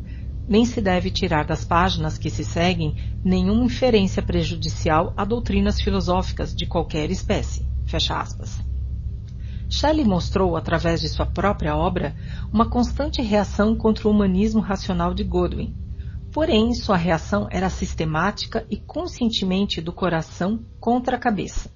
Nem 0.48 0.64
se 0.64 0.80
deve 0.80 1.10
tirar 1.10 1.44
das 1.44 1.64
páginas 1.64 2.18
que 2.18 2.30
se 2.30 2.44
seguem 2.44 2.96
nenhuma 3.24 3.64
inferência 3.64 4.22
prejudicial 4.22 5.12
a 5.16 5.24
doutrinas 5.24 5.80
filosóficas 5.80 6.54
de 6.54 6.66
qualquer 6.66 7.10
espécie. 7.10 7.66
Fecha 7.86 8.18
aspas. 8.18 8.60
Shelley 9.68 10.04
mostrou, 10.04 10.56
através 10.56 11.00
de 11.00 11.08
sua 11.08 11.26
própria 11.26 11.76
obra, 11.76 12.14
uma 12.52 12.68
constante 12.68 13.22
reação 13.22 13.74
contra 13.74 14.06
o 14.06 14.10
humanismo 14.10 14.60
racional 14.60 15.14
de 15.14 15.24
Godwin, 15.24 15.74
Porém, 16.34 16.74
sua 16.74 16.96
reação 16.96 17.46
era 17.48 17.70
sistemática 17.70 18.66
e 18.68 18.76
conscientemente 18.76 19.80
do 19.80 19.92
coração 19.92 20.64
contra 20.80 21.14
a 21.14 21.18
cabeça. 21.18 21.70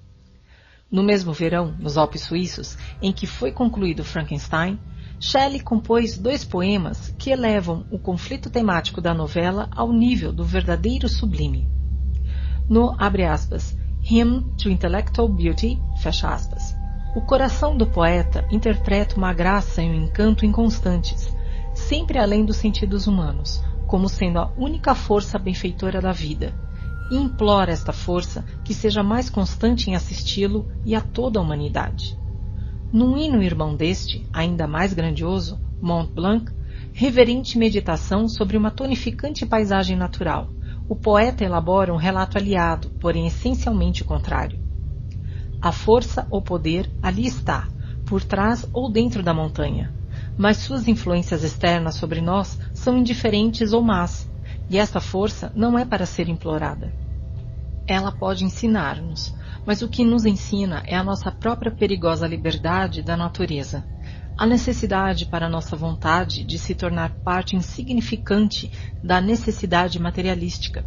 No 0.91 1.01
mesmo 1.01 1.31
verão, 1.31 1.73
nos 1.79 1.97
Alpes 1.97 2.23
Suíços, 2.23 2.77
em 3.01 3.13
que 3.13 3.25
foi 3.25 3.53
concluído 3.53 4.03
Frankenstein, 4.03 4.77
Shelley 5.19 5.59
compôs 5.59 6.17
dois 6.17 6.45
poemas 6.45 7.13
que 7.17 7.29
elevam 7.29 7.85
o 7.91 7.99
conflito 7.99 8.49
temático 8.49 9.01
da 9.01 9.13
novela 9.13 9.67
ao 9.75 9.91
nível 9.91 10.31
do 10.31 10.45
verdadeiro 10.45 11.09
sublime. 11.09 11.67
No, 12.69 12.95
abre 12.97 13.25
aspas, 13.25 13.77
Hymn 14.01 14.55
to 14.57 14.69
Intellectual 14.69 15.27
Beauty, 15.27 15.77
fecha 15.97 16.29
aspas, 16.29 16.73
o 17.13 17.21
coração 17.21 17.75
do 17.75 17.85
poeta 17.85 18.47
interpreta 18.49 19.17
uma 19.17 19.33
graça 19.33 19.81
e 19.81 19.89
um 19.89 19.93
encanto 19.93 20.45
inconstantes, 20.45 21.35
sempre 21.73 22.17
além 22.17 22.45
dos 22.45 22.55
sentidos 22.55 23.05
humanos, 23.05 23.61
como 23.87 24.07
sendo 24.07 24.39
a 24.39 24.53
única 24.55 24.95
força 24.95 25.37
benfeitora 25.37 25.99
da 25.99 26.13
vida, 26.13 26.53
e 27.11 27.17
implora 27.17 27.71
esta 27.73 27.91
força 27.91 28.45
que 28.63 28.73
seja 28.73 29.03
mais 29.03 29.29
constante 29.29 29.89
em 29.89 29.95
assisti-lo 29.95 30.67
e 30.85 30.95
a 30.95 31.01
toda 31.01 31.39
a 31.39 31.41
humanidade. 31.41 32.17
Num 32.91 33.15
hino 33.15 33.43
irmão 33.43 33.75
deste, 33.75 34.27
ainda 34.33 34.67
mais 34.67 34.93
grandioso, 34.93 35.59
Mont 35.79 36.11
Blanc, 36.11 36.51
reverente 36.91 37.55
meditação 37.55 38.27
sobre 38.27 38.57
uma 38.57 38.71
tonificante 38.71 39.45
paisagem 39.45 39.95
natural, 39.95 40.49
o 40.87 40.95
poeta 40.95 41.43
elabora 41.43 41.93
um 41.93 41.97
relato 41.97 42.39
aliado, 42.39 42.91
porém 42.99 43.27
essencialmente 43.27 44.03
contrário. 44.03 44.59
A 45.61 45.71
força 45.71 46.25
ou 46.31 46.41
poder 46.41 46.89
ali 46.99 47.27
está, 47.27 47.69
por 48.07 48.23
trás 48.23 48.65
ou 48.73 48.91
dentro 48.91 49.21
da 49.21 49.35
montanha, 49.35 49.93
mas 50.35 50.57
suas 50.57 50.87
influências 50.87 51.43
externas 51.43 51.93
sobre 51.93 52.21
nós 52.21 52.57
são 52.73 52.97
indiferentes 52.97 53.71
ou 53.71 53.83
más, 53.83 54.27
e 54.67 54.79
esta 54.79 54.99
força 54.99 55.51
não 55.55 55.77
é 55.77 55.85
para 55.85 56.07
ser 56.07 56.27
implorada. 56.27 56.91
Ela 57.87 58.11
pode 58.11 58.43
ensinar-nos, 58.45 59.31
mas 59.69 59.83
o 59.83 59.87
que 59.87 60.03
nos 60.03 60.25
ensina 60.25 60.81
é 60.87 60.95
a 60.95 61.03
nossa 61.03 61.29
própria 61.31 61.71
perigosa 61.71 62.25
liberdade 62.25 63.03
da 63.03 63.15
natureza, 63.15 63.85
a 64.35 64.43
necessidade 64.43 65.27
para 65.27 65.45
a 65.45 65.49
nossa 65.49 65.75
vontade 65.75 66.43
de 66.43 66.57
se 66.57 66.73
tornar 66.73 67.11
parte 67.23 67.55
insignificante 67.55 68.71
da 69.03 69.21
necessidade 69.21 69.99
materialística. 69.99 70.83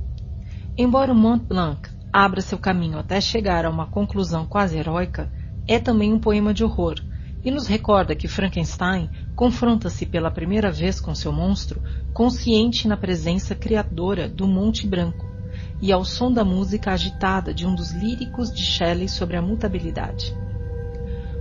Embora 0.77 1.13
o 1.13 1.15
Mont 1.15 1.47
Blanc 1.47 1.89
abra 2.13 2.41
seu 2.41 2.59
caminho 2.59 2.99
até 2.99 3.21
chegar 3.21 3.65
a 3.65 3.71
uma 3.71 3.87
conclusão 3.87 4.45
quase 4.45 4.77
heróica, 4.77 5.33
é 5.69 5.79
também 5.79 6.13
um 6.13 6.19
poema 6.19 6.53
de 6.53 6.65
horror, 6.65 6.97
e 7.45 7.53
nos 7.53 7.69
recorda 7.69 8.17
que 8.17 8.27
Frankenstein 8.27 9.09
confronta-se 9.37 10.07
pela 10.07 10.29
primeira 10.29 10.73
vez 10.73 10.99
com 10.99 11.15
seu 11.15 11.31
monstro, 11.31 11.81
consciente 12.13 12.89
na 12.89 12.97
presença 12.97 13.55
criadora 13.55 14.29
do 14.29 14.49
Monte 14.49 14.89
Branco, 14.89 15.32
e 15.83 15.91
ao 15.91 16.05
som 16.05 16.33
da 16.33 16.45
música 16.45 16.93
agitada 16.93 17.53
de 17.53 17.67
um 17.67 17.75
dos 17.75 17.91
líricos 17.91 18.53
de 18.53 18.63
Shelley 18.63 19.09
sobre 19.09 19.37
a 19.37 19.43
mutabilidade. 19.43 20.33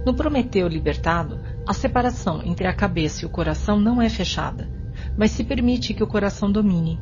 No 0.04 0.16
Prometeu 0.16 0.68
libertado, 0.68 1.40
a 1.68 1.74
separação 1.74 2.42
entre 2.44 2.66
a 2.66 2.74
cabeça 2.74 3.24
e 3.24 3.28
o 3.28 3.30
coração 3.30 3.80
não 3.80 4.02
é 4.02 4.10
fechada, 4.10 4.68
mas 5.16 5.30
se 5.30 5.44
permite 5.44 5.94
que 5.94 6.04
o 6.04 6.08
coração 6.08 6.52
domine. 6.52 7.00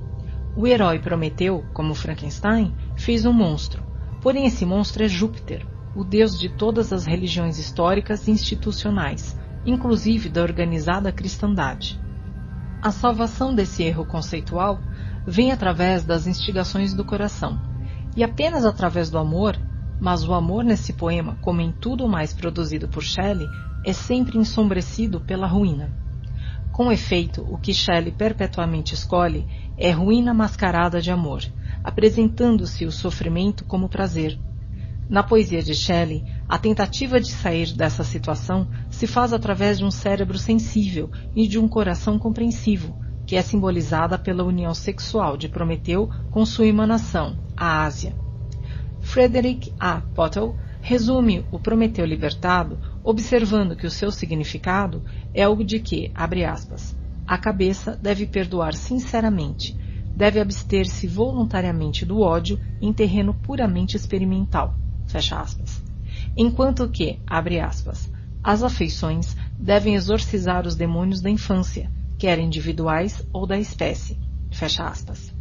O 0.53 0.67
herói 0.67 0.99
Prometeu, 0.99 1.63
como 1.73 1.95
Frankenstein, 1.95 2.75
fez 2.97 3.25
um 3.25 3.31
monstro, 3.31 3.81
porém 4.21 4.45
esse 4.45 4.65
monstro 4.65 5.05
é 5.05 5.07
Júpiter, 5.07 5.65
o 5.95 6.03
Deus 6.03 6.37
de 6.37 6.49
todas 6.49 6.91
as 6.91 7.05
religiões 7.05 7.57
históricas 7.57 8.27
e 8.27 8.31
institucionais, 8.31 9.39
inclusive 9.65 10.27
da 10.27 10.41
organizada 10.41 11.09
cristandade. 11.09 11.97
A 12.81 12.91
salvação 12.91 13.55
desse 13.55 13.81
erro 13.83 14.05
conceitual 14.05 14.81
vem 15.25 15.51
através 15.51 16.03
das 16.03 16.27
instigações 16.27 16.93
do 16.93 17.05
coração, 17.05 17.59
e 18.15 18.23
apenas 18.23 18.65
através 18.65 19.09
do 19.09 19.17
amor, 19.17 19.57
mas 19.99 20.27
o 20.27 20.33
amor 20.33 20.63
nesse 20.63 20.93
poema, 20.93 21.37
como 21.41 21.61
em 21.61 21.71
tudo 21.71 22.07
mais 22.07 22.33
produzido 22.33 22.87
por 22.87 23.03
Shelley, 23.03 23.47
é 23.85 23.93
sempre 23.93 24.37
ensombrecido 24.37 25.19
pela 25.21 25.47
ruína. 25.47 25.93
Com 26.71 26.91
efeito, 26.91 27.41
o 27.41 27.57
que 27.57 27.73
Shelley 27.73 28.11
perpetuamente 28.11 28.93
escolhe 28.93 29.45
é 29.77 29.91
ruína 29.91 30.33
mascarada 30.33 31.01
de 31.01 31.11
amor, 31.11 31.41
apresentando-se 31.83 32.85
o 32.85 32.91
sofrimento 32.91 33.65
como 33.65 33.89
prazer, 33.89 34.39
na 35.09 35.23
poesia 35.23 35.63
de 35.63 35.73
Shelley, 35.73 36.23
A 36.47 36.57
tentativa 36.57 37.19
de 37.19 37.31
sair 37.31 37.73
dessa 37.73 38.03
situação 38.03 38.67
se 38.89 39.07
faz 39.07 39.33
através 39.33 39.79
de 39.79 39.85
um 39.85 39.91
cérebro 39.91 40.37
sensível 40.37 41.11
e 41.35 41.47
de 41.47 41.59
um 41.59 41.67
coração 41.67 42.17
compreensivo, 42.17 42.95
que 43.29 43.35
é 43.35 43.43
simbolizada 43.43 44.17
pela 44.17 44.43
união 44.43 44.73
sexual 44.73 45.37
de 45.37 45.47
Prometeu 45.47 46.09
com 46.31 46.43
sua 46.43 46.65
emanação, 46.65 47.37
a 47.55 47.83
Ásia. 47.83 48.15
Frederick 49.01 49.71
A. 49.79 50.01
Pottle 50.15 50.55
resume 50.81 51.45
o 51.51 51.59
Prometeu 51.59 52.07
libertado 52.07 52.79
observando 53.03 53.75
que 53.75 53.85
o 53.85 53.91
seu 53.91 54.11
significado 54.11 55.03
é 55.31 55.47
o 55.47 55.63
de 55.63 55.79
que, 55.79 56.11
abre 56.15 56.43
aspas, 56.43 56.97
a 57.27 57.37
cabeça 57.37 57.95
deve 58.01 58.25
perdoar 58.25 58.73
sinceramente, 58.73 59.77
deve 60.15 60.39
abster-se 60.39 61.05
voluntariamente 61.05 62.07
do 62.07 62.21
ódio 62.21 62.59
em 62.81 62.91
terreno 62.91 63.35
puramente 63.35 63.95
experimental, 63.95 64.73
fecha 65.05 65.39
aspas. 65.39 65.83
Enquanto 66.35 66.89
que, 66.89 67.19
abre 67.27 67.59
aspas, 67.59 68.11
as 68.43 68.63
afeições 68.63 69.37
devem 69.55 69.93
exorcizar 69.93 70.65
os 70.65 70.75
demônios 70.75 71.21
da 71.21 71.29
infância, 71.29 71.91
quer 72.19 72.37
individuais 72.37 73.25
ou 73.33 73.47
da 73.47 73.57
espécie. 73.57 74.19
Fecha 74.51 74.83
aspas. 74.83 75.33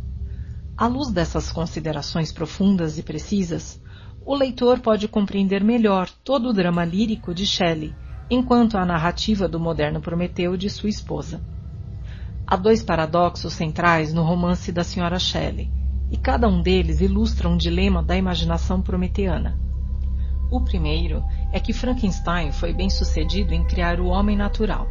À 0.77 0.87
luz 0.87 1.11
dessas 1.11 1.51
considerações 1.51 2.31
profundas 2.31 2.97
e 2.99 3.03
precisas, 3.03 3.83
o 4.25 4.33
leitor 4.35 4.78
pode 4.78 5.09
compreender 5.09 5.65
melhor 5.65 6.09
todo 6.23 6.51
o 6.51 6.53
drama 6.53 6.85
lírico 6.85 7.35
de 7.35 7.44
Shelley, 7.44 7.97
enquanto 8.31 8.78
a 8.78 8.87
narrativa 8.87 9.49
do 9.49 9.59
moderno 9.59 10.01
Prometeu 10.01 10.57
de 10.57 10.71
sua 10.71 10.89
esposa. 10.89 11.41
Há 12.47 12.55
dois 12.55 12.83
paradoxos 12.83 13.55
centrais 13.55 14.15
no 14.15 14.23
romance 14.23 14.71
da 14.71 14.83
Sra. 14.83 15.19
Shelley, 15.19 15.73
e 16.12 16.17
cada 16.17 16.47
um 16.47 16.62
deles 16.62 17.01
ilustra 17.01 17.49
um 17.49 17.57
dilema 17.57 18.03
da 18.03 18.17
imaginação 18.17 18.81
prometeana. 18.81 19.59
O 20.51 20.61
primeiro 20.61 21.25
é 21.53 21.59
que 21.59 21.73
Frankenstein 21.73 22.53
foi 22.53 22.73
bem 22.73 22.89
sucedido 22.89 23.53
em 23.53 23.67
criar 23.67 23.99
o 23.99 24.07
homem 24.07 24.37
natural, 24.37 24.87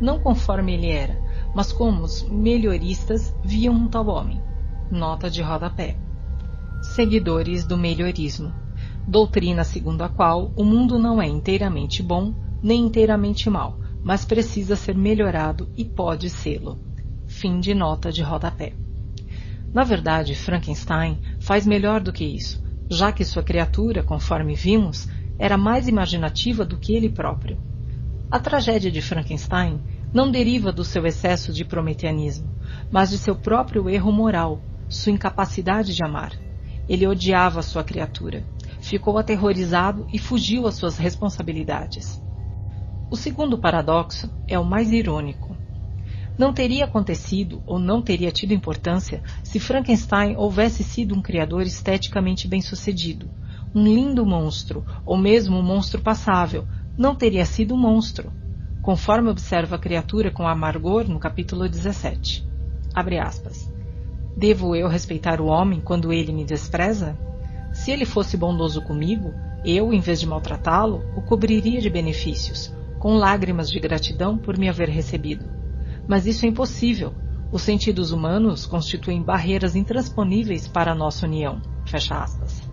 não 0.00 0.20
conforme 0.20 0.74
ele 0.74 0.90
era, 0.90 1.27
mas 1.54 1.72
como 1.72 2.02
os 2.02 2.22
melhoristas 2.28 3.34
viam 3.44 3.74
um 3.74 3.88
tal 3.88 4.08
homem. 4.08 4.40
Nota 4.90 5.30
de 5.30 5.42
rodapé. 5.42 5.96
Seguidores 6.82 7.64
do 7.64 7.76
melhorismo. 7.76 8.52
Doutrina 9.06 9.64
segundo 9.64 10.02
a 10.02 10.08
qual 10.08 10.52
o 10.56 10.64
mundo 10.64 10.98
não 10.98 11.20
é 11.20 11.26
inteiramente 11.26 12.02
bom 12.02 12.34
nem 12.62 12.86
inteiramente 12.86 13.48
mal, 13.48 13.78
mas 14.02 14.24
precisa 14.24 14.76
ser 14.76 14.96
melhorado 14.96 15.68
e 15.76 15.84
pode 15.84 16.28
sê-lo. 16.28 16.78
Fim 17.26 17.60
de 17.60 17.74
nota 17.74 18.10
de 18.10 18.22
rodapé. 18.22 18.72
Na 19.72 19.84
verdade, 19.84 20.34
Frankenstein 20.34 21.18
faz 21.40 21.66
melhor 21.66 22.00
do 22.00 22.12
que 22.12 22.24
isso, 22.24 22.62
já 22.90 23.12
que 23.12 23.24
sua 23.24 23.42
criatura, 23.42 24.02
conforme 24.02 24.54
vimos, 24.54 25.08
era 25.38 25.56
mais 25.56 25.86
imaginativa 25.86 26.64
do 26.64 26.78
que 26.78 26.94
ele 26.94 27.08
próprio. 27.08 27.58
A 28.30 28.38
tragédia 28.38 28.90
de 28.90 29.00
Frankenstein 29.00 29.80
não 30.12 30.30
deriva 30.30 30.72
do 30.72 30.84
seu 30.84 31.06
excesso 31.06 31.52
de 31.52 31.64
prometeanismo, 31.64 32.50
mas 32.90 33.10
de 33.10 33.18
seu 33.18 33.34
próprio 33.34 33.88
erro 33.90 34.10
moral, 34.10 34.62
sua 34.88 35.12
incapacidade 35.12 35.94
de 35.94 36.02
amar. 36.02 36.32
Ele 36.88 37.06
odiava 37.06 37.60
sua 37.60 37.84
criatura, 37.84 38.42
ficou 38.80 39.18
aterrorizado 39.18 40.06
e 40.10 40.18
fugiu 40.18 40.66
às 40.66 40.76
suas 40.76 40.96
responsabilidades. 40.96 42.22
O 43.10 43.16
segundo 43.16 43.58
paradoxo 43.58 44.30
é 44.46 44.58
o 44.58 44.64
mais 44.64 44.92
irônico. 44.92 45.56
Não 46.38 46.52
teria 46.52 46.86
acontecido 46.86 47.62
ou 47.66 47.78
não 47.78 48.00
teria 48.00 48.30
tido 48.30 48.54
importância 48.54 49.22
se 49.42 49.60
Frankenstein 49.60 50.36
houvesse 50.36 50.82
sido 50.82 51.14
um 51.14 51.20
criador 51.20 51.62
esteticamente 51.62 52.48
bem-sucedido, 52.48 53.28
um 53.74 53.84
lindo 53.84 54.24
monstro, 54.24 54.86
ou 55.04 55.18
mesmo 55.18 55.58
um 55.58 55.62
monstro 55.62 56.00
passável, 56.00 56.66
não 56.96 57.14
teria 57.14 57.44
sido 57.44 57.74
um 57.74 57.78
monstro 57.78 58.32
conforme 58.88 59.28
observa 59.28 59.76
a 59.76 59.78
criatura 59.78 60.30
com 60.30 60.48
amargor 60.48 61.06
no 61.06 61.18
capítulo 61.18 61.68
17. 61.68 62.42
Abre 62.94 63.18
aspas. 63.18 63.70
Devo 64.34 64.74
eu 64.74 64.88
respeitar 64.88 65.42
o 65.42 65.46
homem 65.48 65.78
quando 65.78 66.10
ele 66.10 66.32
me 66.32 66.42
despreza? 66.42 67.14
Se 67.70 67.90
ele 67.90 68.06
fosse 68.06 68.34
bondoso 68.34 68.80
comigo, 68.80 69.34
eu, 69.62 69.92
em 69.92 70.00
vez 70.00 70.18
de 70.18 70.26
maltratá-lo, 70.26 71.04
o 71.14 71.20
cobriria 71.20 71.82
de 71.82 71.90
benefícios, 71.90 72.74
com 72.98 73.18
lágrimas 73.18 73.70
de 73.70 73.78
gratidão 73.78 74.38
por 74.38 74.56
me 74.56 74.70
haver 74.70 74.88
recebido. 74.88 75.44
Mas 76.08 76.24
isso 76.24 76.46
é 76.46 76.48
impossível. 76.48 77.12
Os 77.52 77.60
sentidos 77.60 78.10
humanos 78.10 78.64
constituem 78.64 79.22
barreiras 79.22 79.76
intransponíveis 79.76 80.66
para 80.66 80.92
a 80.92 80.94
nossa 80.94 81.26
união. 81.26 81.60
Fecha 81.84 82.14
aspas. 82.14 82.66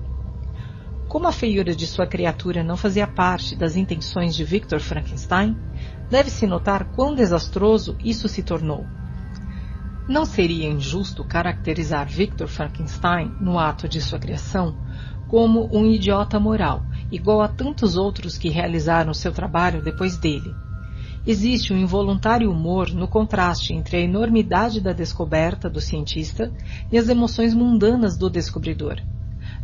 Como 1.09 1.27
a 1.27 1.31
feiura 1.31 1.75
de 1.75 1.85
sua 1.85 2.07
criatura 2.07 2.63
não 2.63 2.75
fazia 2.75 3.05
parte 3.05 3.55
das 3.55 3.75
intenções 3.75 4.35
de 4.35 4.43
Victor 4.43 4.79
Frankenstein, 4.79 5.55
deve-se 6.09 6.45
notar 6.45 6.85
quão 6.95 7.15
desastroso 7.15 7.95
isso 8.03 8.27
se 8.27 8.43
tornou. 8.43 8.85
Não 10.07 10.23
seria 10.23 10.69
injusto 10.69 11.23
caracterizar 11.23 12.07
Victor 12.07 12.47
Frankenstein, 12.47 13.31
no 13.39 13.57
ato 13.57 13.89
de 13.89 13.99
sua 13.99 14.19
criação, 14.19 14.77
como 15.27 15.67
um 15.75 15.85
idiota 15.85 16.39
moral, 16.39 16.83
igual 17.11 17.41
a 17.41 17.47
tantos 17.47 17.95
outros 17.95 18.37
que 18.37 18.49
realizaram 18.49 19.13
seu 19.13 19.31
trabalho 19.31 19.81
depois 19.81 20.17
dele. 20.17 20.53
Existe 21.25 21.73
um 21.73 21.77
involuntário 21.77 22.51
humor 22.51 22.91
no 22.91 23.07
contraste 23.07 23.73
entre 23.73 23.97
a 23.97 24.01
enormidade 24.01 24.79
da 24.79 24.93
descoberta 24.93 25.67
do 25.67 25.81
cientista 25.81 26.53
e 26.91 26.99
as 26.99 27.09
emoções 27.09 27.55
mundanas 27.55 28.15
do 28.15 28.29
descobridor. 28.29 29.01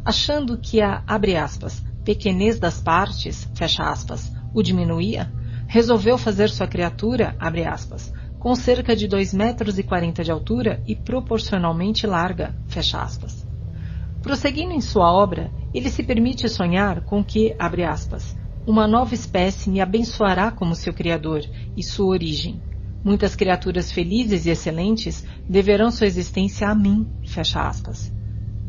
Achando 0.03 0.57
que 0.57 0.81
a, 0.81 1.03
aspas, 1.43 1.83
pequenez 2.03 2.57
das 2.59 2.81
partes, 2.81 3.47
fecha 3.53 3.83
aspas, 3.83 4.33
o 4.51 4.63
diminuía, 4.63 5.31
resolveu 5.71 6.17
fazer 6.17 6.49
sua 6.49 6.67
criatura, 6.67 7.33
abre 7.39 7.63
aspas, 7.63 8.13
com 8.37 8.53
cerca 8.55 8.93
de 8.93 9.07
2 9.07 9.33
metros 9.33 9.79
e 9.79 9.83
40 9.83 10.21
de 10.21 10.29
altura 10.29 10.83
e 10.85 10.93
proporcionalmente 10.93 12.05
larga, 12.05 12.53
fecha 12.67 13.01
aspas. 13.01 13.47
Prosseguindo 14.21 14.73
em 14.73 14.81
sua 14.81 15.09
obra, 15.09 15.49
ele 15.73 15.89
se 15.89 16.03
permite 16.03 16.49
sonhar 16.49 17.05
com 17.05 17.23
que, 17.23 17.55
abre 17.57 17.85
aspas, 17.85 18.37
uma 18.67 18.85
nova 18.85 19.15
espécie 19.15 19.69
me 19.69 19.79
abençoará 19.79 20.51
como 20.51 20.75
seu 20.75 20.93
criador 20.93 21.41
e 21.77 21.81
sua 21.81 22.07
origem. 22.07 22.61
Muitas 23.01 23.33
criaturas 23.33 23.93
felizes 23.93 24.45
e 24.45 24.49
excelentes 24.49 25.25
deverão 25.47 25.89
sua 25.89 26.05
existência 26.05 26.67
a 26.67 26.75
mim, 26.75 27.07
fecha 27.25 27.61
aspas. 27.61 28.13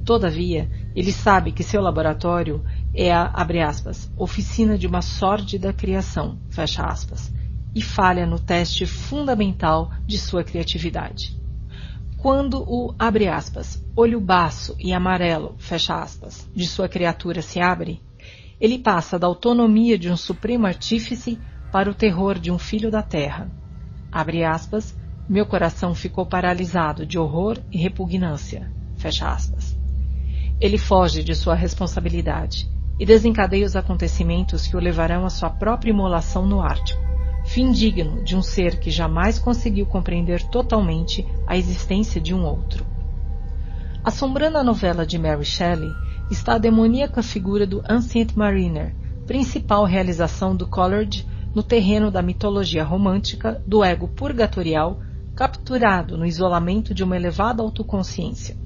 Todavia, 0.04 0.70
ele 0.94 1.10
sabe 1.10 1.50
que 1.50 1.64
seu 1.64 1.82
laboratório 1.82 2.62
é 2.94 3.10
a, 3.10 3.24
abre 3.32 3.62
aspas, 3.62 4.10
oficina 4.16 4.76
de 4.76 4.86
uma 4.86 5.00
sórdida 5.00 5.72
criação, 5.72 6.38
fecha 6.50 6.84
aspas, 6.84 7.32
e 7.74 7.80
falha 7.80 8.26
no 8.26 8.38
teste 8.38 8.84
fundamental 8.84 9.90
de 10.06 10.18
sua 10.18 10.44
criatividade. 10.44 11.40
Quando 12.18 12.62
o, 12.62 12.94
abre 12.98 13.28
aspas, 13.28 13.82
olho 13.96 14.20
baço 14.20 14.76
e 14.78 14.92
amarelo, 14.92 15.54
fecha 15.58 16.00
aspas, 16.00 16.48
de 16.54 16.66
sua 16.66 16.88
criatura 16.88 17.40
se 17.40 17.60
abre, 17.60 18.00
ele 18.60 18.78
passa 18.78 19.18
da 19.18 19.26
autonomia 19.26 19.98
de 19.98 20.10
um 20.10 20.16
supremo 20.16 20.66
artífice 20.66 21.40
para 21.72 21.90
o 21.90 21.94
terror 21.94 22.38
de 22.38 22.50
um 22.50 22.58
filho 22.58 22.90
da 22.90 23.02
terra. 23.02 23.50
Abre 24.12 24.44
aspas, 24.44 24.96
meu 25.28 25.46
coração 25.46 25.94
ficou 25.94 26.26
paralisado 26.26 27.06
de 27.06 27.18
horror 27.18 27.58
e 27.72 27.78
repugnância, 27.78 28.70
fecha 28.96 29.28
aspas. 29.28 29.76
Ele 30.60 30.78
foge 30.78 31.24
de 31.24 31.34
sua 31.34 31.54
responsabilidade 31.54 32.70
e 33.02 33.04
desencadeia 33.04 33.66
os 33.66 33.74
acontecimentos 33.74 34.68
que 34.68 34.76
o 34.76 34.80
levarão 34.80 35.26
à 35.26 35.28
sua 35.28 35.50
própria 35.50 35.90
imolação 35.90 36.46
no 36.46 36.60
Ártico, 36.60 37.02
fim 37.44 37.72
digno 37.72 38.22
de 38.22 38.36
um 38.36 38.42
ser 38.42 38.78
que 38.78 38.92
jamais 38.92 39.40
conseguiu 39.40 39.86
compreender 39.86 40.40
totalmente 40.44 41.26
a 41.44 41.56
existência 41.56 42.20
de 42.20 42.32
um 42.32 42.44
outro. 42.44 42.86
Assombrando 44.04 44.56
a 44.56 44.62
novela 44.62 45.04
de 45.04 45.18
Mary 45.18 45.44
Shelley 45.44 45.90
está 46.30 46.54
a 46.54 46.58
demoníaca 46.58 47.24
figura 47.24 47.66
do 47.66 47.82
Ancient 47.90 48.36
Mariner, 48.36 48.94
principal 49.26 49.84
realização 49.84 50.54
do 50.54 50.68
Coleridge 50.68 51.26
no 51.52 51.64
terreno 51.64 52.08
da 52.08 52.22
mitologia 52.22 52.84
romântica 52.84 53.60
do 53.66 53.82
ego 53.82 54.06
purgatorial 54.06 55.00
capturado 55.34 56.16
no 56.16 56.24
isolamento 56.24 56.94
de 56.94 57.02
uma 57.02 57.16
elevada 57.16 57.64
autoconsciência. 57.64 58.56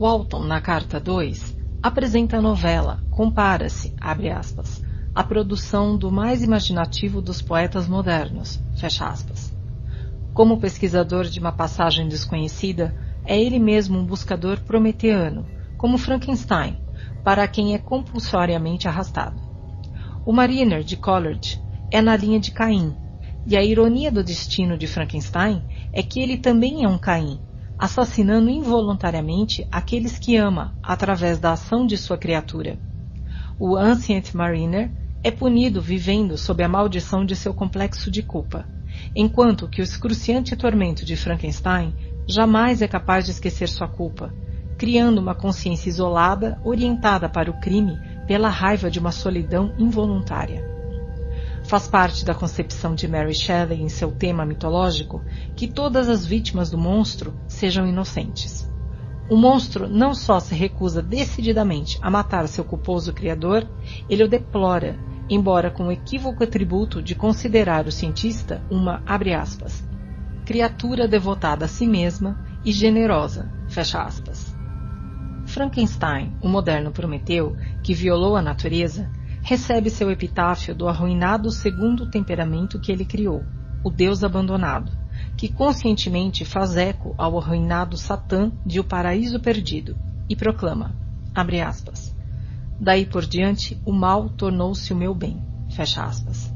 Walton, 0.00 0.42
na 0.42 0.60
carta 0.60 0.98
2, 0.98 1.53
apresenta 1.84 2.38
a 2.38 2.40
novela, 2.40 2.98
compara-se, 3.10 3.94
abre 4.00 4.30
aspas, 4.30 4.82
à 5.14 5.22
produção 5.22 5.98
do 5.98 6.10
mais 6.10 6.42
imaginativo 6.42 7.20
dos 7.20 7.42
poetas 7.42 7.86
modernos, 7.86 8.58
fecha 8.74 9.06
aspas. 9.06 9.54
Como 10.32 10.58
pesquisador 10.58 11.26
de 11.26 11.38
uma 11.38 11.52
passagem 11.52 12.08
desconhecida, 12.08 12.96
é 13.26 13.38
ele 13.38 13.58
mesmo 13.58 13.98
um 13.98 14.06
buscador 14.06 14.60
prometeano, 14.60 15.44
como 15.76 15.98
Frankenstein, 15.98 16.78
para 17.22 17.46
quem 17.46 17.74
é 17.74 17.78
compulsoriamente 17.78 18.88
arrastado. 18.88 19.38
O 20.24 20.32
Mariner 20.32 20.82
de 20.82 20.96
Coleridge 20.96 21.60
é 21.90 22.00
na 22.00 22.16
linha 22.16 22.40
de 22.40 22.50
Caim, 22.50 22.96
e 23.46 23.58
a 23.58 23.62
ironia 23.62 24.10
do 24.10 24.24
destino 24.24 24.78
de 24.78 24.86
Frankenstein 24.86 25.62
é 25.92 26.02
que 26.02 26.18
ele 26.18 26.38
também 26.38 26.82
é 26.82 26.88
um 26.88 26.96
Caim, 26.96 27.38
assassinando 27.78 28.48
involuntariamente 28.48 29.66
aqueles 29.70 30.18
que 30.18 30.36
ama 30.36 30.74
através 30.82 31.38
da 31.38 31.52
ação 31.52 31.86
de 31.86 31.96
sua 31.96 32.16
criatura. 32.16 32.78
o 33.58 33.76
Ancient 33.76 34.34
Mariner 34.34 34.90
é 35.22 35.30
punido 35.30 35.80
vivendo 35.80 36.36
sob 36.36 36.62
a 36.62 36.68
maldição 36.68 37.24
de 37.24 37.34
seu 37.34 37.54
complexo 37.54 38.10
de 38.10 38.22
culpa, 38.22 38.66
enquanto 39.14 39.68
que 39.68 39.80
o 39.80 39.84
excruciante 39.84 40.54
tormento 40.56 41.04
de 41.04 41.16
Frankenstein 41.16 41.94
jamais 42.28 42.82
é 42.82 42.88
capaz 42.88 43.24
de 43.24 43.30
esquecer 43.30 43.68
sua 43.68 43.88
culpa, 43.88 44.32
criando 44.76 45.18
uma 45.18 45.34
consciência 45.34 45.88
isolada, 45.88 46.58
orientada 46.64 47.28
para 47.28 47.50
o 47.50 47.60
crime 47.60 47.98
pela 48.26 48.48
raiva 48.48 48.90
de 48.90 48.98
uma 48.98 49.12
solidão 49.12 49.72
involuntária. 49.78 50.73
Faz 51.64 51.88
parte 51.88 52.26
da 52.26 52.34
concepção 52.34 52.94
de 52.94 53.08
Mary 53.08 53.34
Shelley 53.34 53.80
em 53.80 53.88
seu 53.88 54.12
tema 54.12 54.44
mitológico 54.44 55.24
que 55.56 55.66
todas 55.66 56.10
as 56.10 56.26
vítimas 56.26 56.70
do 56.70 56.76
monstro 56.76 57.34
sejam 57.48 57.86
inocentes. 57.86 58.70
O 59.30 59.36
monstro 59.36 59.88
não 59.88 60.14
só 60.14 60.38
se 60.38 60.54
recusa 60.54 61.00
decididamente 61.00 61.98
a 62.02 62.10
matar 62.10 62.46
seu 62.48 62.62
culposo 62.62 63.14
criador, 63.14 63.66
ele 64.10 64.22
o 64.22 64.28
deplora, 64.28 64.98
embora 65.30 65.70
com 65.70 65.86
o 65.86 65.92
equívoco 65.92 66.44
atributo 66.44 67.02
de 67.02 67.14
considerar 67.14 67.86
o 67.86 67.92
cientista 67.92 68.62
uma, 68.70 69.02
abre 69.06 69.32
aspas, 69.32 69.82
criatura 70.44 71.08
devotada 71.08 71.64
a 71.64 71.68
si 71.68 71.86
mesma 71.86 72.38
e 72.62 72.70
generosa, 72.70 73.50
fecha 73.68 74.02
aspas. 74.02 74.54
Frankenstein, 75.46 76.36
o 76.42 76.48
moderno 76.48 76.90
Prometeu, 76.90 77.56
que 77.82 77.94
violou 77.94 78.36
a 78.36 78.42
natureza, 78.42 79.10
recebe 79.44 79.90
seu 79.90 80.10
epitáfio 80.10 80.74
do 80.74 80.88
arruinado 80.88 81.50
segundo 81.50 82.10
temperamento 82.10 82.80
que 82.80 82.90
ele 82.90 83.04
criou, 83.04 83.44
o 83.84 83.90
Deus 83.90 84.24
abandonado, 84.24 84.90
que 85.36 85.48
conscientemente 85.48 86.44
faz 86.44 86.76
eco 86.76 87.14
ao 87.16 87.38
arruinado 87.38 87.96
Satã 87.96 88.50
de 88.66 88.80
O 88.80 88.84
Paraíso 88.84 89.38
Perdido 89.38 89.96
e 90.28 90.34
proclama, 90.34 90.96
abre 91.34 91.60
aspas, 91.60 92.14
Daí 92.80 93.06
por 93.06 93.24
diante, 93.24 93.80
o 93.84 93.92
mal 93.92 94.28
tornou-se 94.30 94.92
o 94.92 94.96
meu 94.96 95.14
bem. 95.14 95.40
Fecha 95.70 96.02
aspas. 96.02 96.52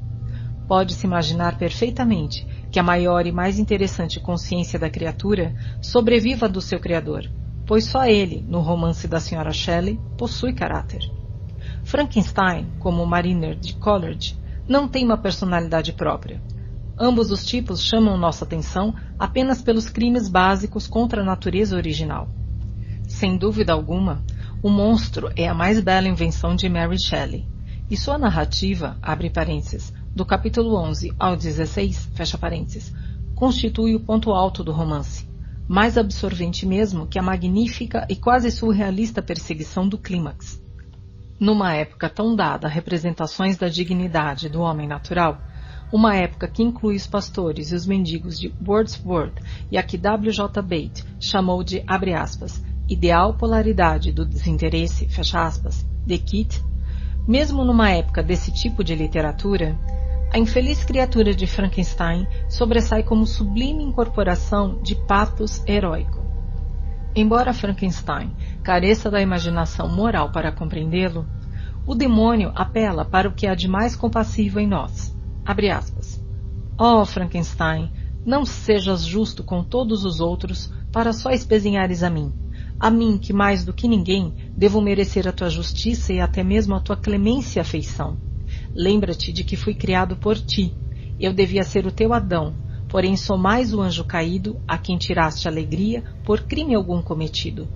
Pode-se 0.66 1.06
imaginar 1.06 1.56
perfeitamente 1.56 2.46
que 2.70 2.78
a 2.78 2.82
maior 2.82 3.26
e 3.26 3.32
mais 3.32 3.58
interessante 3.58 4.20
consciência 4.20 4.78
da 4.78 4.90
criatura 4.90 5.54
sobreviva 5.80 6.48
do 6.48 6.60
seu 6.60 6.80
criador, 6.80 7.30
pois 7.66 7.84
só 7.84 8.04
ele, 8.04 8.44
no 8.46 8.60
romance 8.60 9.06
da 9.06 9.18
Sra. 9.18 9.52
Shelley, 9.52 9.98
possui 10.18 10.52
caráter. 10.52 11.17
Frankenstein, 11.88 12.66
como 12.80 13.06
Mariner 13.06 13.54
de 13.54 13.72
Coleridge, 13.72 14.36
não 14.68 14.86
tem 14.86 15.06
uma 15.06 15.16
personalidade 15.16 15.94
própria. 15.94 16.38
Ambos 16.98 17.30
os 17.30 17.46
tipos 17.46 17.82
chamam 17.82 18.18
nossa 18.18 18.44
atenção 18.44 18.94
apenas 19.18 19.62
pelos 19.62 19.88
crimes 19.88 20.28
básicos 20.28 20.86
contra 20.86 21.22
a 21.22 21.24
natureza 21.24 21.74
original. 21.76 22.28
Sem 23.08 23.38
dúvida 23.38 23.72
alguma, 23.72 24.22
o 24.62 24.68
monstro 24.68 25.32
é 25.34 25.48
a 25.48 25.54
mais 25.54 25.80
bela 25.80 26.06
invenção 26.06 26.54
de 26.54 26.68
Mary 26.68 27.00
Shelley, 27.00 27.46
e 27.90 27.96
sua 27.96 28.18
narrativa, 28.18 28.98
abre 29.00 29.30
parênteses, 29.30 29.90
do 30.14 30.26
capítulo 30.26 30.76
11 30.76 31.14
ao 31.18 31.38
16, 31.38 32.10
fecha 32.14 32.36
parênteses, 32.36 32.92
constitui 33.34 33.94
o 33.94 34.00
ponto 34.00 34.32
alto 34.32 34.62
do 34.62 34.72
romance, 34.72 35.26
mais 35.66 35.96
absorvente 35.96 36.66
mesmo 36.66 37.06
que 37.06 37.18
a 37.18 37.22
magnífica 37.22 38.06
e 38.10 38.14
quase 38.14 38.50
surrealista 38.50 39.22
perseguição 39.22 39.88
do 39.88 39.96
clímax. 39.96 40.67
Numa 41.40 41.72
época 41.72 42.08
tão 42.08 42.34
dada 42.34 42.66
a 42.66 42.70
representações 42.70 43.56
da 43.56 43.68
dignidade 43.68 44.48
do 44.48 44.60
homem 44.60 44.88
natural, 44.88 45.40
uma 45.92 46.14
época 46.16 46.48
que 46.48 46.62
inclui 46.62 46.96
os 46.96 47.06
pastores 47.06 47.70
e 47.70 47.74
os 47.74 47.86
mendigos 47.86 48.38
de 48.38 48.52
Wordsworth 48.66 49.40
e 49.70 49.78
a 49.78 49.82
que 49.82 49.96
W. 49.96 50.32
J. 50.32 50.60
Bate 50.60 51.04
chamou 51.20 51.62
de, 51.62 51.82
abre 51.86 52.12
aspas, 52.12 52.62
ideal 52.88 53.34
polaridade 53.34 54.10
do 54.10 54.24
desinteresse, 54.24 55.08
fecha 55.08 55.40
aspas, 55.42 55.86
de 56.04 56.18
Keats, 56.18 56.64
mesmo 57.26 57.64
numa 57.64 57.90
época 57.90 58.22
desse 58.22 58.52
tipo 58.52 58.82
de 58.82 58.94
literatura, 58.94 59.78
a 60.32 60.38
infeliz 60.38 60.84
criatura 60.84 61.32
de 61.32 61.46
Frankenstein 61.46 62.26
sobressai 62.48 63.02
como 63.02 63.26
sublime 63.26 63.84
incorporação 63.84 64.82
de 64.82 64.94
patos 65.06 65.62
heróico. 65.66 66.18
Embora 67.14 67.54
Frankenstein 67.54 68.34
careça 68.68 69.10
da 69.10 69.18
imaginação 69.18 69.88
moral 69.88 70.30
para 70.30 70.52
compreendê-lo, 70.52 71.24
o 71.86 71.94
demônio 71.94 72.52
apela 72.54 73.02
para 73.02 73.26
o 73.26 73.32
que 73.32 73.46
há 73.46 73.54
de 73.54 73.66
mais 73.66 73.96
compassivo 73.96 74.60
em 74.60 74.66
nós. 74.66 75.16
Abre 75.42 75.70
aspas. 75.70 76.22
Oh, 76.78 77.02
Frankenstein, 77.06 77.90
não 78.26 78.44
sejas 78.44 79.06
justo 79.06 79.42
com 79.42 79.64
todos 79.64 80.04
os 80.04 80.20
outros 80.20 80.70
para 80.92 81.14
só 81.14 81.30
espezinhares 81.30 82.02
a 82.02 82.10
mim 82.10 82.30
a 82.78 82.90
mim, 82.90 83.16
que 83.16 83.32
mais 83.32 83.64
do 83.64 83.72
que 83.72 83.88
ninguém 83.88 84.34
devo 84.54 84.82
merecer 84.82 85.26
a 85.26 85.32
tua 85.32 85.48
justiça 85.48 86.12
e 86.12 86.20
até 86.20 86.44
mesmo 86.44 86.74
a 86.74 86.80
tua 86.80 86.94
clemência 86.94 87.58
e 87.58 87.62
afeição. 87.62 88.18
Lembra-te 88.74 89.32
de 89.32 89.44
que 89.44 89.56
fui 89.56 89.74
criado 89.74 90.14
por 90.14 90.38
ti. 90.38 90.74
Eu 91.18 91.32
devia 91.32 91.64
ser 91.64 91.86
o 91.86 91.90
teu 91.90 92.12
Adão, 92.12 92.54
porém 92.88 93.16
sou 93.16 93.38
mais 93.38 93.72
o 93.72 93.80
anjo 93.80 94.04
caído, 94.04 94.60
a 94.68 94.76
quem 94.76 94.98
tiraste 94.98 95.48
alegria 95.48 96.04
por 96.22 96.42
crime 96.42 96.74
algum 96.74 97.02
cometido. 97.02 97.66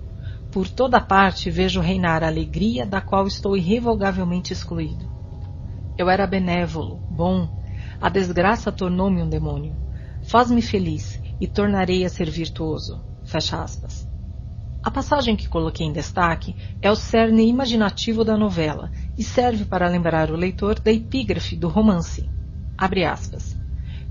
Por 0.53 0.69
toda 0.69 1.01
parte 1.01 1.51
vejo 1.51 1.81
reinar 1.81 2.23
a 2.23 2.27
alegria 2.27 2.85
da 2.85 3.01
qual 3.01 3.27
estou 3.27 3.57
irrevogavelmente 3.57 4.53
excluído. 4.53 5.11
Eu 5.97 6.11
era 6.11 6.27
benévolo, 6.27 7.01
bom. 7.11 7.49
A 7.99 8.11
desgraça 8.11 8.71
tornou-me 8.71 9.23
um 9.23 9.29
demônio. 9.31 9.75
Faz-me 10.29 10.61
feliz 10.61 11.19
e 11.41 11.47
tornarei 11.47 12.05
a 12.05 12.11
ser 12.11 12.29
virtuoso. 12.29 13.03
Fecha 13.25 13.63
aspas. 13.63 14.07
A 14.85 14.91
passagem 14.91 15.37
que 15.37 15.49
coloquei 15.49 15.87
em 15.87 15.93
destaque 15.93 16.55
é 16.83 16.91
o 16.91 16.97
cerne 16.97 17.49
imaginativo 17.49 18.23
da 18.23 18.37
novela 18.37 18.91
e 19.17 19.25
serve 19.25 19.65
para 19.65 19.89
lembrar 19.89 20.31
o 20.31 20.37
leitor 20.37 20.79
da 20.79 20.93
epígrafe 20.93 21.57
do 21.57 21.69
romance. 21.69 22.29
Abre 22.77 23.07
aspas. 23.07 23.57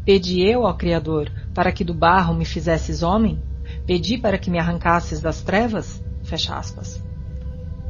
Pedi 0.03 0.41
eu 0.41 0.65
ao 0.65 0.75
Criador 0.75 1.31
para 1.53 1.71
que 1.71 1.83
do 1.83 1.93
barro 1.93 2.33
me 2.33 2.45
fizesses 2.45 3.03
homem? 3.03 3.39
Pedi 3.85 4.17
para 4.17 4.39
que 4.39 4.49
me 4.49 4.57
arrancasses 4.57 5.21
das 5.21 5.43
trevas? 5.43 6.01
Fecha 6.31 6.55
aspas. 6.55 7.03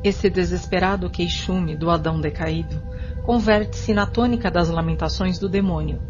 Esse 0.03 0.27
desesperado 0.27 1.11
queixume 1.11 1.77
do 1.77 1.91
Adão 1.91 2.19
decaído 2.19 2.81
converte-se 3.23 3.93
na 3.93 4.07
tônica 4.07 4.49
das 4.49 4.67
lamentações 4.67 5.37
do 5.37 5.47
demônio, 5.47 6.01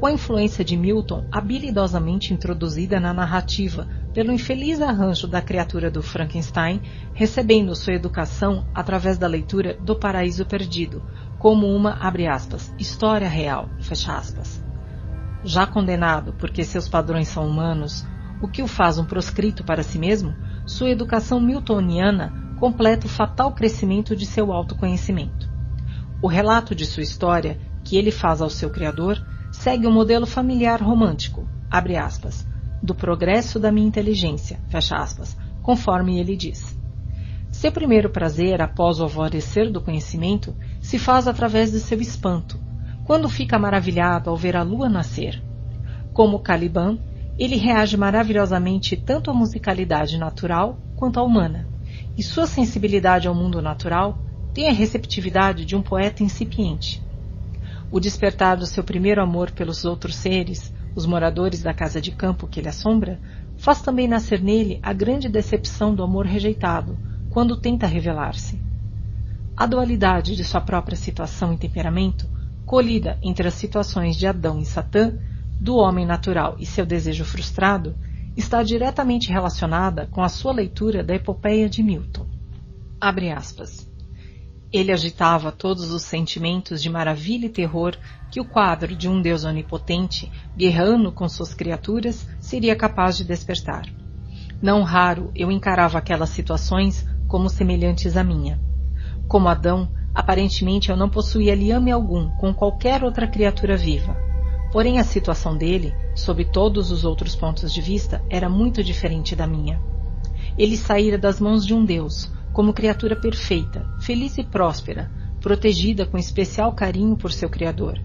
com 0.00 0.06
a 0.06 0.12
influência 0.12 0.64
de 0.64 0.76
Milton 0.76 1.24
habilidosamente 1.30 2.34
introduzida 2.34 2.98
na 2.98 3.14
narrativa 3.14 3.86
pelo 4.12 4.32
infeliz 4.32 4.82
arranjo 4.82 5.28
da 5.28 5.40
criatura 5.40 5.88
do 5.88 6.02
Frankenstein, 6.02 6.82
recebendo 7.14 7.76
sua 7.76 7.94
educação 7.94 8.66
através 8.74 9.16
da 9.16 9.28
leitura 9.28 9.74
do 9.74 9.94
Paraíso 9.94 10.44
Perdido, 10.44 11.04
como 11.38 11.68
uma, 11.68 12.00
aspas, 12.32 12.74
história 12.80 13.28
real. 13.28 13.70
Já 15.44 15.64
condenado 15.68 16.32
porque 16.32 16.64
seus 16.64 16.88
padrões 16.88 17.28
são 17.28 17.46
humanos, 17.46 18.04
o 18.42 18.48
que 18.48 18.60
o 18.60 18.66
faz 18.66 18.98
um 18.98 19.04
proscrito 19.04 19.62
para 19.62 19.84
si 19.84 20.00
mesmo, 20.00 20.34
sua 20.66 20.90
educação 20.90 21.40
miltoniana 21.40 22.32
completa 22.58 23.06
o 23.06 23.10
fatal 23.10 23.52
crescimento 23.52 24.16
de 24.16 24.26
seu 24.26 24.52
autoconhecimento. 24.52 25.48
O 26.20 26.26
relato 26.26 26.74
de 26.74 26.84
sua 26.84 27.02
história, 27.02 27.58
que 27.84 27.96
ele 27.96 28.10
faz 28.10 28.42
ao 28.42 28.50
seu 28.50 28.68
criador, 28.68 29.24
segue 29.52 29.86
o 29.86 29.90
um 29.90 29.92
modelo 29.92 30.26
familiar 30.26 30.82
romântico, 30.82 31.48
abre 31.70 31.96
aspas, 31.96 32.46
do 32.82 32.94
progresso 32.94 33.60
da 33.60 33.70
minha 33.70 33.86
inteligência, 33.86 34.60
fecha 34.68 34.96
aspas, 34.96 35.36
conforme 35.62 36.18
ele 36.18 36.36
diz. 36.36 36.76
Seu 37.50 37.70
primeiro 37.72 38.10
prazer 38.10 38.60
após 38.60 38.98
o 38.98 39.04
alvorecer 39.04 39.70
do 39.70 39.80
conhecimento 39.80 40.54
se 40.80 40.98
faz 40.98 41.28
através 41.28 41.70
de 41.72 41.80
seu 41.80 42.00
espanto, 42.00 42.60
quando 43.04 43.28
fica 43.28 43.58
maravilhado 43.58 44.28
ao 44.28 44.36
ver 44.36 44.56
a 44.56 44.62
lua 44.62 44.88
nascer. 44.88 45.42
Como 46.12 46.40
Caliban, 46.40 46.98
ele 47.38 47.56
reage 47.56 47.96
maravilhosamente 47.96 48.96
tanto 48.96 49.30
à 49.30 49.34
musicalidade 49.34 50.16
natural 50.18 50.78
quanto 50.96 51.20
à 51.20 51.22
humana, 51.22 51.66
e 52.16 52.22
sua 52.22 52.46
sensibilidade 52.46 53.28
ao 53.28 53.34
mundo 53.34 53.60
natural 53.60 54.18
tem 54.54 54.68
a 54.68 54.72
receptividade 54.72 55.64
de 55.66 55.76
um 55.76 55.82
poeta 55.82 56.22
incipiente. 56.22 57.02
O 57.90 58.00
despertar 58.00 58.56
do 58.56 58.66
seu 58.66 58.82
primeiro 58.82 59.22
amor 59.22 59.50
pelos 59.50 59.84
outros 59.84 60.16
seres, 60.16 60.72
os 60.94 61.04
moradores 61.04 61.62
da 61.62 61.74
casa 61.74 62.00
de 62.00 62.10
campo 62.10 62.46
que 62.46 62.58
ele 62.58 62.68
assombra, 62.68 63.20
faz 63.58 63.82
também 63.82 64.08
nascer 64.08 64.42
nele 64.42 64.80
a 64.82 64.92
grande 64.94 65.28
decepção 65.28 65.94
do 65.94 66.02
amor 66.02 66.24
rejeitado, 66.24 66.98
quando 67.30 67.60
tenta 67.60 67.86
revelar-se. 67.86 68.58
A 69.54 69.66
dualidade 69.66 70.34
de 70.34 70.42
sua 70.42 70.60
própria 70.60 70.96
situação 70.96 71.52
e 71.52 71.58
temperamento, 71.58 72.26
colhida 72.64 73.18
entre 73.22 73.46
as 73.46 73.54
situações 73.54 74.16
de 74.16 74.26
Adão 74.26 74.58
e 74.58 74.64
Satã, 74.64 75.18
do 75.60 75.76
homem 75.76 76.06
natural 76.06 76.56
e 76.58 76.66
seu 76.66 76.84
desejo 76.84 77.24
frustrado, 77.24 77.96
está 78.36 78.62
diretamente 78.62 79.30
relacionada 79.30 80.06
com 80.06 80.22
a 80.22 80.28
sua 80.28 80.52
leitura 80.52 81.02
da 81.02 81.14
epopeia 81.14 81.68
de 81.68 81.82
Milton. 81.82 82.26
Abre 83.00 83.30
aspas. 83.30 83.90
Ele 84.72 84.92
agitava 84.92 85.52
todos 85.52 85.90
os 85.90 86.02
sentimentos 86.02 86.82
de 86.82 86.90
maravilha 86.90 87.46
e 87.46 87.50
terror 87.50 87.96
que 88.30 88.40
o 88.40 88.44
quadro 88.44 88.94
de 88.94 89.08
um 89.08 89.22
Deus 89.22 89.44
onipotente, 89.44 90.30
guerrando 90.56 91.10
com 91.12 91.28
suas 91.28 91.54
criaturas, 91.54 92.26
seria 92.40 92.76
capaz 92.76 93.16
de 93.16 93.24
despertar. 93.24 93.86
Não 94.60 94.82
raro 94.82 95.30
eu 95.34 95.50
encarava 95.50 95.98
aquelas 95.98 96.30
situações 96.30 97.06
como 97.26 97.48
semelhantes 97.48 98.16
à 98.16 98.24
minha. 98.24 98.60
Como 99.28 99.48
Adão, 99.48 99.88
Aparentemente 100.16 100.88
eu 100.88 100.96
não 100.96 101.10
possuía 101.10 101.54
liame 101.54 101.90
algum 101.90 102.30
com 102.38 102.54
qualquer 102.54 103.04
outra 103.04 103.28
criatura 103.28 103.76
viva. 103.76 104.16
Porém, 104.72 104.98
a 104.98 105.04
situação 105.04 105.56
dele, 105.56 105.94
sob 106.14 106.44
todos 106.44 106.90
os 106.90 107.04
outros 107.04 107.34
pontos 107.34 107.72
de 107.72 107.80
vista, 107.80 108.22
era 108.28 108.48
muito 108.48 108.82
diferente 108.82 109.34
da 109.34 109.46
minha. 109.46 109.80
Ele 110.58 110.76
saíra 110.76 111.16
das 111.16 111.40
mãos 111.40 111.64
de 111.64 111.74
um 111.74 111.84
Deus, 111.84 112.30
como 112.52 112.72
criatura 112.72 113.14
perfeita, 113.14 113.86
feliz 114.00 114.38
e 114.38 114.44
próspera, 114.44 115.10
protegida 115.40 116.06
com 116.06 116.16
especial 116.16 116.72
carinho 116.72 117.16
por 117.16 117.30
seu 117.30 117.48
Criador. 117.48 118.00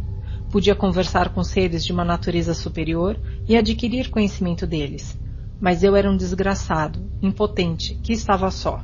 Podia 0.52 0.76
conversar 0.76 1.30
com 1.30 1.44
seres 1.44 1.86
de 1.86 1.94
uma 1.94 2.04
natureza 2.04 2.54
superior 2.54 3.18
e 3.48 3.56
adquirir 3.56 4.10
conhecimento 4.10 4.68
deles. 4.68 5.18
Mas 5.60 5.82
eu 5.82 5.96
era 5.96 6.12
um 6.12 6.18
desgraçado, 6.18 7.10
impotente, 7.22 7.96
que 8.04 8.12
estava 8.12 8.52
só. 8.52 8.84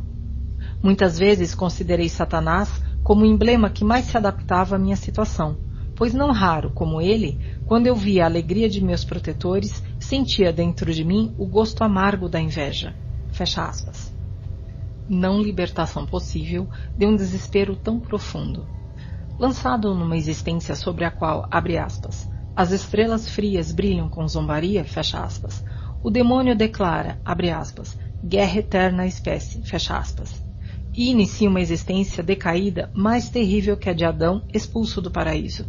Muitas 0.81 1.19
vezes 1.19 1.53
considerei 1.53 2.07
Satanás 2.07 2.81
como 3.03 3.23
o 3.23 3.25
emblema 3.25 3.69
que 3.69 3.83
mais 3.83 4.05
se 4.05 4.15
adaptava 4.15 4.77
à 4.77 4.79
minha 4.79 4.95
situação, 4.95 5.57
pois 5.97 6.13
não 6.13 6.31
raro, 6.31 6.69
como 6.69 7.01
ele, 7.01 7.39
quando 7.65 7.87
eu 7.87 7.95
via 7.95 8.23
a 8.23 8.27
alegria 8.27 8.69
de 8.69 8.79
meus 8.83 9.03
protetores, 9.03 9.83
sentia 9.99 10.53
dentro 10.53 10.93
de 10.93 11.03
mim 11.03 11.33
o 11.39 11.45
gosto 11.47 11.83
amargo 11.83 12.29
da 12.29 12.39
inveja. 12.39 12.95
Fecha 13.31 13.63
aspas. 13.63 14.13
Não 15.09 15.41
libertação 15.41 16.05
possível 16.05 16.69
de 16.95 17.05
um 17.07 17.15
desespero 17.15 17.75
tão 17.75 17.99
profundo. 17.99 18.67
Lançado 19.39 19.93
numa 19.95 20.15
existência 20.15 20.75
sobre 20.75 21.03
a 21.03 21.09
qual, 21.09 21.47
abre 21.49 21.79
aspas, 21.79 22.29
as 22.55 22.71
estrelas 22.71 23.27
frias 23.27 23.71
brilham 23.71 24.07
com 24.07 24.27
zombaria, 24.27 24.83
fecha 24.83 25.19
aspas, 25.19 25.63
o 26.03 26.11
demônio 26.11 26.55
declara, 26.55 27.19
abre 27.25 27.49
aspas, 27.49 27.97
guerra 28.23 28.59
eterna 28.59 29.03
à 29.03 29.07
espécie, 29.07 29.63
fecha 29.63 29.97
aspas, 29.97 30.43
e 30.93 31.09
inicia 31.09 31.49
uma 31.49 31.61
existência 31.61 32.21
decaída 32.23 32.91
mais 32.93 33.29
terrível 33.29 33.75
que 33.75 33.89
a 33.89 33.93
de 33.93 34.05
Adão 34.05 34.43
expulso 34.53 35.01
do 35.01 35.09
paraíso. 35.09 35.65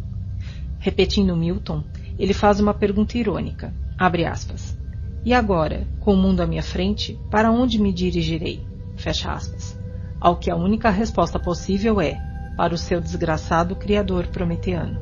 Repetindo 0.79 1.35
Milton, 1.35 1.83
ele 2.17 2.33
faz 2.33 2.59
uma 2.59 2.73
pergunta 2.73 3.17
irônica. 3.17 3.73
Abre 3.97 4.25
aspas. 4.25 4.77
E 5.25 5.33
agora, 5.33 5.85
com 5.99 6.13
o 6.13 6.17
mundo 6.17 6.39
à 6.39 6.47
minha 6.47 6.63
frente, 6.63 7.19
para 7.29 7.51
onde 7.51 7.77
me 7.79 7.91
dirigirei? 7.91 8.65
Fecha 8.95 9.31
aspas. 9.31 9.77
Ao 10.19 10.37
que 10.37 10.49
a 10.49 10.55
única 10.55 10.89
resposta 10.89 11.37
possível 11.37 11.99
é 11.99 12.17
para 12.55 12.73
o 12.73 12.77
seu 12.77 13.01
desgraçado 13.01 13.75
criador 13.75 14.27
prometeano. 14.27 14.99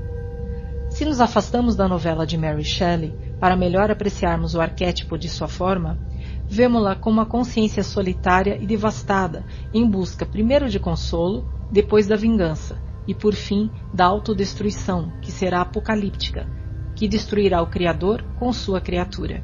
Se 0.90 1.06
nos 1.06 1.22
afastamos 1.22 1.76
da 1.76 1.88
novela 1.88 2.26
de 2.26 2.38
Mary 2.38 2.64
Shelley 2.64 3.14
para 3.40 3.56
melhor 3.56 3.92
apreciarmos 3.92 4.56
o 4.56 4.62
arquétipo 4.62 5.18
de 5.18 5.30
sua 5.30 5.48
forma, 5.48 6.00
vemos-la 6.48 6.96
como 6.96 7.18
uma 7.20 7.26
consciência 7.26 7.84
solitária 7.84 8.58
e 8.60 8.66
devastada, 8.66 9.46
em 9.72 9.88
busca 9.88 10.26
primeiro 10.26 10.70
de 10.70 10.80
consolo, 10.80 11.48
depois 11.72 12.08
da 12.08 12.16
vingança, 12.16 12.82
e 13.08 13.14
por 13.14 13.34
fim 13.34 13.72
da 13.94 14.06
autodestruição, 14.06 15.12
que 15.22 15.32
será 15.32 15.62
apocalíptica, 15.62 16.48
que 16.96 17.08
destruirá 17.08 17.62
o 17.62 17.68
Criador 17.68 18.24
com 18.38 18.52
sua 18.52 18.82
criatura. 18.82 19.44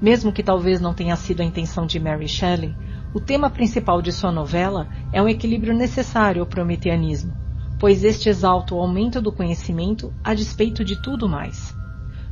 Mesmo 0.00 0.32
que 0.32 0.42
talvez 0.42 0.80
não 0.80 0.94
tenha 0.94 1.16
sido 1.16 1.40
a 1.40 1.44
intenção 1.44 1.84
de 1.86 1.98
Mary 1.98 2.28
Shelley, 2.28 2.74
o 3.12 3.20
tema 3.20 3.50
principal 3.50 4.00
de 4.00 4.12
sua 4.12 4.30
novela 4.30 4.88
é 5.12 5.20
um 5.20 5.28
equilíbrio 5.28 5.74
necessário 5.74 6.42
ao 6.42 6.46
prometeanismo, 6.46 7.34
pois 7.80 8.04
este 8.04 8.28
exalta 8.28 8.74
o 8.74 8.80
aumento 8.80 9.20
do 9.20 9.32
conhecimento 9.32 10.12
a 10.22 10.34
despeito 10.34 10.84
de 10.84 11.00
tudo 11.02 11.28
mais. 11.28 11.74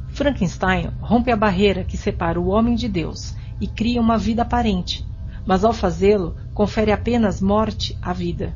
Frankenstein 0.08 0.90
rompe 1.00 1.30
a 1.30 1.36
barreira 1.36 1.82
que 1.82 1.96
separa 1.96 2.40
o 2.40 2.48
homem 2.48 2.74
de 2.74 2.88
Deus 2.88 3.34
e 3.60 3.66
cria 3.66 4.00
uma 4.00 4.18
vida 4.18 4.42
aparente, 4.42 5.06
mas 5.46 5.64
ao 5.64 5.72
fazê-lo 5.72 6.36
confere 6.54 6.92
apenas 6.92 7.40
morte 7.40 7.98
à 8.02 8.12
vida. 8.12 8.54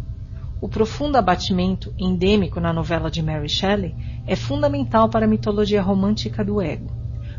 O 0.60 0.68
profundo 0.68 1.16
abatimento 1.16 1.92
endêmico 1.98 2.60
na 2.60 2.72
novela 2.72 3.10
de 3.10 3.22
Mary 3.22 3.48
Shelley 3.48 3.94
é 4.26 4.36
fundamental 4.36 5.08
para 5.08 5.24
a 5.24 5.28
mitologia 5.28 5.80
romântica 5.80 6.44
do 6.44 6.60
ego, 6.60 6.90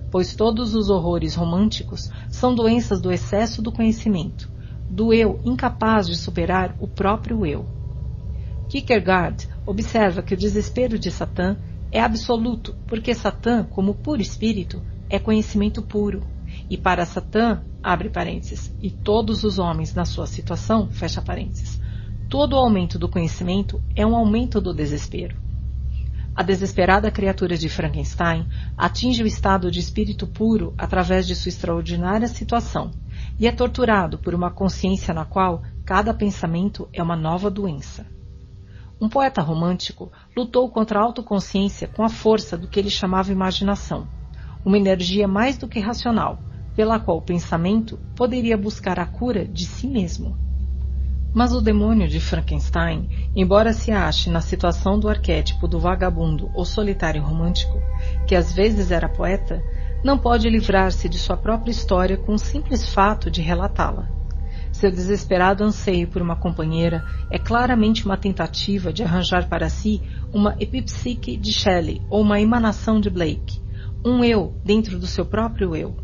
pois 0.09 0.35
todos 0.35 0.73
os 0.73 0.89
horrores 0.89 1.35
românticos 1.35 2.09
são 2.29 2.55
doenças 2.55 2.99
do 2.99 3.11
excesso 3.11 3.61
do 3.61 3.71
conhecimento, 3.71 4.51
do 4.89 5.13
eu 5.13 5.39
incapaz 5.45 6.07
de 6.07 6.15
superar 6.15 6.75
o 6.79 6.87
próprio 6.87 7.45
eu. 7.45 7.65
Kierkegaard 8.67 9.47
observa 9.65 10.23
que 10.23 10.33
o 10.33 10.37
desespero 10.37 10.97
de 10.97 11.11
Satã 11.11 11.57
é 11.91 11.99
absoluto, 11.99 12.75
porque 12.87 13.13
Satã, 13.13 13.63
como 13.65 13.93
puro 13.93 14.21
espírito, 14.21 14.81
é 15.09 15.19
conhecimento 15.19 15.81
puro. 15.81 16.23
E 16.69 16.77
para 16.77 17.05
Satã, 17.05 17.61
abre 17.83 18.09
parênteses, 18.09 18.73
e 18.81 18.89
todos 18.89 19.43
os 19.43 19.59
homens 19.59 19.93
na 19.93 20.05
sua 20.05 20.25
situação, 20.25 20.89
fecha 20.89 21.21
parênteses, 21.21 21.81
Todo 22.31 22.55
aumento 22.55 22.97
do 22.97 23.09
conhecimento 23.09 23.83
é 23.93 24.07
um 24.07 24.15
aumento 24.15 24.61
do 24.61 24.73
desespero. 24.73 25.35
A 26.33 26.41
desesperada 26.41 27.11
criatura 27.11 27.57
de 27.57 27.67
Frankenstein 27.67 28.47
atinge 28.77 29.21
o 29.21 29.27
estado 29.27 29.69
de 29.69 29.81
espírito 29.81 30.25
puro 30.25 30.73
através 30.77 31.27
de 31.27 31.35
sua 31.35 31.49
extraordinária 31.49 32.29
situação 32.29 32.91
e 33.37 33.47
é 33.47 33.51
torturado 33.51 34.17
por 34.17 34.33
uma 34.33 34.49
consciência 34.49 35.13
na 35.13 35.25
qual 35.25 35.61
cada 35.83 36.13
pensamento 36.13 36.87
é 36.93 37.03
uma 37.03 37.17
nova 37.17 37.51
doença. 37.51 38.05
Um 39.01 39.09
poeta 39.09 39.41
romântico 39.41 40.09
lutou 40.33 40.69
contra 40.69 40.99
a 40.99 41.03
autoconsciência 41.03 41.89
com 41.89 42.01
a 42.01 42.07
força 42.07 42.57
do 42.57 42.69
que 42.69 42.79
ele 42.79 42.89
chamava 42.89 43.33
imaginação, 43.33 44.07
uma 44.63 44.77
energia 44.77 45.27
mais 45.27 45.57
do 45.57 45.67
que 45.67 45.81
racional, 45.81 46.39
pela 46.77 46.97
qual 46.97 47.17
o 47.17 47.21
pensamento 47.21 47.99
poderia 48.15 48.57
buscar 48.57 49.01
a 49.01 49.05
cura 49.05 49.45
de 49.45 49.65
si 49.65 49.85
mesmo. 49.85 50.49
Mas 51.33 51.53
o 51.53 51.61
demônio 51.61 52.09
de 52.09 52.19
Frankenstein, 52.19 53.09
embora 53.33 53.71
se 53.71 53.89
ache 53.91 54.29
na 54.29 54.41
situação 54.41 54.99
do 54.99 55.07
arquétipo 55.07 55.65
do 55.65 55.79
vagabundo 55.79 56.51
ou 56.53 56.65
solitário 56.65 57.23
romântico, 57.23 57.81
que 58.27 58.35
às 58.35 58.51
vezes 58.51 58.91
era 58.91 59.07
poeta, 59.07 59.63
não 60.03 60.17
pode 60.17 60.49
livrar-se 60.49 61.07
de 61.07 61.17
sua 61.17 61.37
própria 61.37 61.71
história 61.71 62.17
com 62.17 62.33
o 62.33 62.39
simples 62.39 62.85
fato 62.85 63.31
de 63.31 63.41
relatá-la. 63.41 64.09
Seu 64.73 64.89
desesperado 64.91 65.63
anseio 65.63 66.07
por 66.07 66.21
uma 66.21 66.35
companheira 66.35 67.05
é 67.29 67.37
claramente 67.37 68.05
uma 68.05 68.17
tentativa 68.17 68.91
de 68.91 69.03
arranjar 69.03 69.47
para 69.47 69.69
si 69.69 70.01
uma 70.33 70.55
epipsique 70.59 71.37
de 71.37 71.53
Shelley 71.53 72.01
ou 72.09 72.21
uma 72.21 72.41
emanação 72.41 72.99
de 72.99 73.09
Blake, 73.09 73.61
um 74.03 74.23
eu 74.23 74.55
dentro 74.65 74.97
do 74.97 75.07
seu 75.07 75.25
próprio 75.25 75.75
eu. 75.75 75.95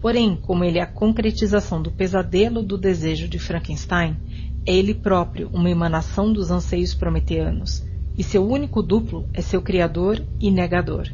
Porém, 0.00 0.34
como 0.34 0.64
ele 0.64 0.78
é 0.78 0.82
a 0.82 0.86
concretização 0.86 1.82
do 1.82 1.90
pesadelo 1.90 2.62
do 2.62 2.78
desejo 2.78 3.28
de 3.28 3.38
Frankenstein, 3.38 4.16
é 4.66 4.74
ele 4.74 4.94
próprio 4.94 5.48
uma 5.52 5.70
emanação 5.70 6.32
dos 6.32 6.50
anseios 6.50 6.94
prometeanos, 6.94 7.82
e 8.16 8.22
seu 8.22 8.46
único 8.46 8.82
duplo 8.82 9.28
é 9.32 9.40
seu 9.40 9.62
criador 9.62 10.22
e 10.38 10.50
negador. 10.50 11.08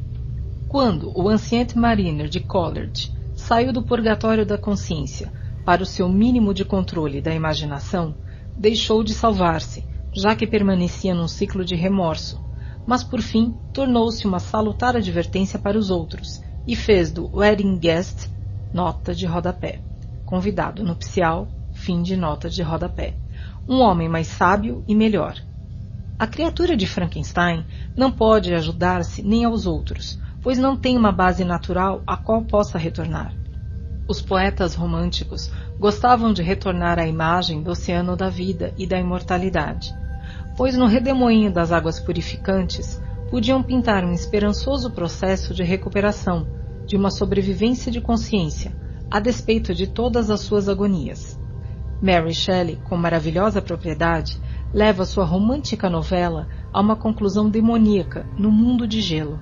Quando 0.69 1.13
o 1.17 1.29
Ancient 1.29 1.75
Mariner 1.75 2.29
de 2.29 2.41
Coleridge 2.41 3.13
saiu 3.35 3.73
do 3.73 3.83
purgatório 3.83 4.45
da 4.45 4.59
consciência 4.59 5.33
para 5.65 5.83
o 5.83 5.87
seu 5.87 6.09
mínimo 6.09 6.53
de 6.53 6.65
controle 6.65 7.21
da 7.21 7.33
imaginação, 7.33 8.17
deixou 8.59 9.05
de 9.05 9.15
salvar-se, 9.15 9.85
já 10.13 10.35
que 10.35 10.47
permanecia 10.47 11.15
num 11.15 11.29
ciclo 11.29 11.65
de 11.65 11.77
remorso, 11.77 12.41
mas 12.85 13.05
por 13.05 13.21
fim 13.21 13.55
tornou-se 13.73 14.27
uma 14.27 14.41
salutar 14.41 14.97
advertência 14.97 15.59
para 15.59 15.79
os 15.79 15.91
outros 15.91 16.41
e 16.67 16.75
fez 16.75 17.13
do 17.13 17.31
wedding 17.37 17.79
guest 17.79 18.29
nota 18.73 19.15
de 19.15 19.27
rodapé. 19.27 19.81
Convidado 20.25 20.83
nupcial, 20.83 21.47
fim 21.73 22.03
de 22.03 22.17
nota 22.17 22.51
de 22.51 22.63
rodapé 22.63 23.15
um 23.69 23.81
homem 23.81 24.09
mais 24.09 24.29
sábio 24.29 24.85
e 24.87 24.95
melhor. 24.95 25.37
A 26.19 26.27
criatura 26.27 26.77
de 26.77 26.87
Frankenstein 26.87 27.65
não 27.97 28.11
pode 28.11 28.55
ajudar-se 28.55 29.23
nem 29.23 29.45
aos 29.45 29.67
outros, 29.67 30.19
pois 30.41 30.57
não 30.57 30.77
tem 30.77 30.97
uma 30.97 31.11
base 31.11 31.45
natural 31.45 32.03
a 32.07 32.17
qual 32.17 32.43
possa 32.43 32.79
retornar. 32.79 33.35
Os 34.09 34.23
poetas 34.23 34.75
românticos 34.75 35.51
gostavam 35.81 36.33
de 36.33 36.43
retornar 36.43 36.99
à 36.99 37.07
imagem 37.07 37.63
do 37.63 37.73
oceano 37.73 38.17
da 38.17 38.29
vida 38.29 38.73
e 38.79 38.87
da 38.87 38.99
imortalidade, 38.99 39.93
pois 40.57 40.77
no 40.77 40.87
redemoinho 40.87 41.53
das 41.53 41.73
águas 41.73 41.99
purificantes 41.99 43.03
podiam 43.29 43.63
pintar 43.63 44.05
um 44.05 44.13
esperançoso 44.13 44.91
processo 44.93 45.53
de 45.53 45.65
recuperação, 45.65 46.47
de 46.87 46.97
uma 46.97 47.11
sobrevivência 47.11 47.91
de 47.91 48.01
consciência, 48.01 48.73
a 49.11 49.19
despeito 49.19 49.75
de 49.75 49.89
todas 49.89 50.31
as 50.31 50.41
suas 50.41 50.69
agonias. 50.69 51.37
Mary 52.01 52.35
Shelley, 52.35 52.79
com 52.85 52.97
maravilhosa 52.97 53.63
propriedade, 53.63 54.39
leva 54.73 55.07
sua 55.07 55.25
romântica 55.25 55.89
novela 55.89 56.47
a 56.73 56.81
uma 56.81 56.95
conclusão 56.95 57.49
demoníaca 57.49 58.27
no 58.37 58.51
mundo 58.51 58.87
de 58.87 59.01
gelo. 59.01 59.41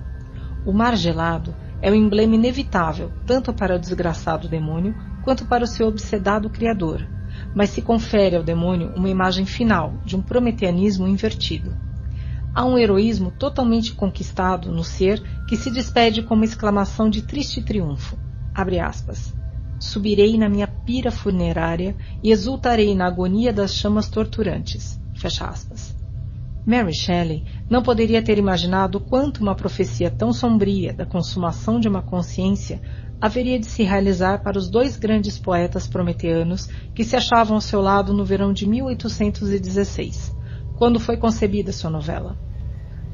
O 0.65 0.71
mar 0.71 0.95
gelado 0.95 1.53
é 1.81 1.91
o 1.91 1.95
emblema 1.95 2.35
inevitável 2.35 3.11
tanto 3.25 3.53
para 3.53 3.75
o 3.75 3.79
desgraçado 3.79 4.47
demônio 4.47 4.95
quanto 5.23 5.45
para 5.45 5.65
o 5.65 5.67
seu 5.67 5.87
obsedado 5.87 6.49
criador, 6.49 7.05
mas 7.53 7.71
se 7.71 7.81
confere 7.81 8.37
ao 8.37 8.43
demônio 8.43 8.93
uma 8.95 9.09
imagem 9.09 9.45
final 9.45 9.93
de 10.05 10.15
um 10.15 10.21
prometeanismo 10.21 11.07
invertido. 11.07 11.75
Há 12.53 12.63
um 12.63 12.77
heroísmo 12.77 13.31
totalmente 13.31 13.93
conquistado 13.93 14.71
no 14.71 14.83
ser 14.83 15.21
que 15.45 15.57
se 15.57 15.69
despede 15.69 16.23
com 16.23 16.35
uma 16.35 16.45
exclamação 16.45 17.09
de 17.09 17.21
triste 17.21 17.61
triunfo. 17.61 18.17
Abre 18.53 18.79
aspas 18.79 19.35
subirei 19.85 20.37
na 20.37 20.49
minha 20.49 20.67
pira 20.67 21.11
funerária 21.11 21.95
e 22.23 22.31
exultarei 22.31 22.95
na 22.95 23.07
agonia 23.07 23.53
das 23.53 23.73
chamas 23.73 24.09
torturantes. 24.09 24.99
Fecha 25.15 25.45
aspas. 25.45 25.95
Mary 26.65 26.93
Shelley 26.93 27.43
não 27.69 27.83
poderia 27.83 28.23
ter 28.23 28.39
imaginado 28.39 28.99
quanto 28.99 29.41
uma 29.41 29.53
profecia 29.53 30.09
tão 30.09 30.33
sombria 30.33 30.91
da 30.91 31.05
consumação 31.05 31.79
de 31.79 31.87
uma 31.87 32.01
consciência 32.01 32.81
haveria 33.21 33.59
de 33.59 33.65
se 33.65 33.83
realizar 33.83 34.43
para 34.43 34.57
os 34.57 34.69
dois 34.69 34.97
grandes 34.97 35.37
poetas 35.37 35.87
prometeanos 35.87 36.67
que 36.93 37.03
se 37.03 37.15
achavam 37.15 37.55
ao 37.55 37.61
seu 37.61 37.81
lado 37.81 38.13
no 38.13 38.25
verão 38.25 38.51
de 38.51 38.67
1816, 38.67 40.35
quando 40.77 40.99
foi 40.99 41.17
concebida 41.17 41.71
sua 41.71 41.89
novela. 41.89 42.37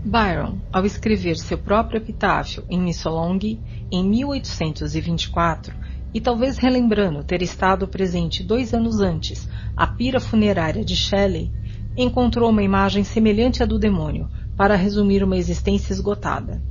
Byron, 0.04 0.58
ao 0.74 0.86
escrever 0.86 1.38
seu 1.38 1.60
próprio 1.60 1.98
epitáfio 1.98 2.64
em 2.70 2.82
Missolonghi 2.82 3.60
em 3.92 4.04
1824, 4.04 5.76
e 6.14 6.20
talvez 6.20 6.58
relembrando 6.58 7.24
ter 7.24 7.42
estado 7.42 7.88
presente 7.88 8.44
dois 8.44 8.74
anos 8.74 9.00
antes 9.00 9.48
à 9.76 9.88
pira 9.88 10.20
funerária 10.20 10.84
de 10.84 10.96
Shelley, 10.96 11.52
encontrou 11.96 12.50
uma 12.50 12.64
imagem 12.64 13.04
semelhante 13.04 13.64
à 13.64 13.66
do 13.66 13.80
demônio 13.80 14.30
para 14.56 14.76
resumir 14.76 15.24
uma 15.24 15.38
existência 15.38 15.94
esgotada. 15.94 16.62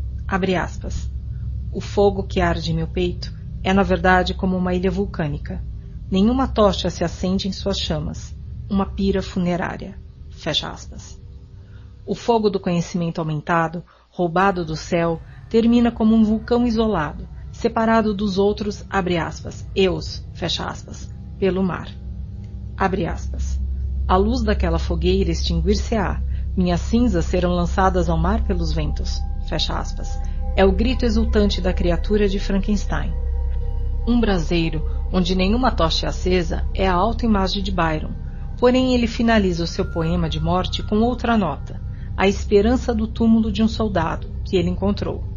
O 1.73 1.81
fogo 1.81 2.25
que 2.25 2.41
arde 2.41 2.73
em 2.73 2.75
meu 2.75 2.87
peito 2.87 3.33
é, 3.63 3.73
na 3.73 3.83
verdade, 3.83 4.35
como 4.35 4.57
uma 4.57 4.75
ilha 4.75 4.91
vulcânica. 4.91 5.63
Nenhuma 6.11 6.49
tocha 6.49 6.91
se 6.91 7.05
acende 7.05 7.49
em 7.49 7.53
suas 7.53 7.79
chamas. 7.79 8.37
Uma 8.69 8.87
pira 8.87 9.23
funerária. 9.23 9.99
Fecha 10.31 10.71
aspas. 10.71 11.21
O 12.07 12.15
fogo 12.15 12.49
do 12.49 12.59
conhecimento 12.59 13.21
aumentado, 13.21 13.85
roubado 14.09 14.65
do 14.65 14.77
céu, 14.77 15.21
termina 15.49 15.93
como 15.93 16.15
um 16.15 16.25
vulcão 16.25 16.67
isolado, 16.67 17.29
separado 17.61 18.15
dos 18.15 18.39
outros, 18.39 18.87
abre 18.89 19.19
aspas, 19.19 19.67
eus, 19.77 20.27
fecha 20.33 20.65
aspas, 20.65 21.13
pelo 21.39 21.63
mar. 21.63 21.91
Abre 22.75 23.05
aspas. 23.05 23.61
A 24.09 24.17
luz 24.17 24.43
daquela 24.43 24.79
fogueira 24.79 25.31
extinguir-se-á, 25.31 26.23
minhas 26.57 26.81
cinzas 26.81 27.27
serão 27.27 27.51
lançadas 27.51 28.09
ao 28.09 28.17
mar 28.17 28.45
pelos 28.45 28.73
ventos, 28.73 29.21
fecha 29.47 29.79
aspas, 29.79 30.19
é 30.57 30.65
o 30.65 30.73
grito 30.73 31.05
exultante 31.05 31.61
da 31.61 31.71
criatura 31.71 32.27
de 32.31 32.41
Frankenstein. 32.41 33.13
Um 34.09 34.19
braseiro, 34.19 34.83
onde 35.13 35.35
nenhuma 35.35 35.71
tocha 35.71 36.07
é 36.07 36.09
acesa, 36.09 36.67
é 36.73 36.89
a 36.89 36.95
autoimagem 36.95 37.63
de 37.63 37.71
Byron, 37.71 38.15
porém 38.59 38.95
ele 38.95 39.07
finaliza 39.07 39.65
o 39.65 39.67
seu 39.67 39.85
poema 39.85 40.31
de 40.31 40.41
morte 40.41 40.83
com 40.83 41.01
outra 41.01 41.37
nota, 41.37 41.79
a 42.17 42.27
esperança 42.27 42.95
do 42.95 43.07
túmulo 43.07 43.53
de 43.53 43.63
um 43.63 43.69
soldado, 43.69 44.29
que 44.47 44.57
ele 44.57 44.71
encontrou. 44.71 45.30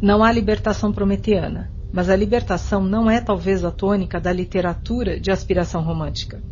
Não 0.00 0.22
há 0.22 0.30
libertação 0.30 0.92
prometeana, 0.92 1.70
mas 1.90 2.10
a 2.10 2.16
libertação 2.16 2.84
não 2.84 3.10
é 3.10 3.18
talvez 3.18 3.64
a 3.64 3.70
tônica 3.70 4.20
da 4.20 4.30
literatura 4.30 5.18
de 5.18 5.30
aspiração 5.30 5.82
romântica. 5.82 6.42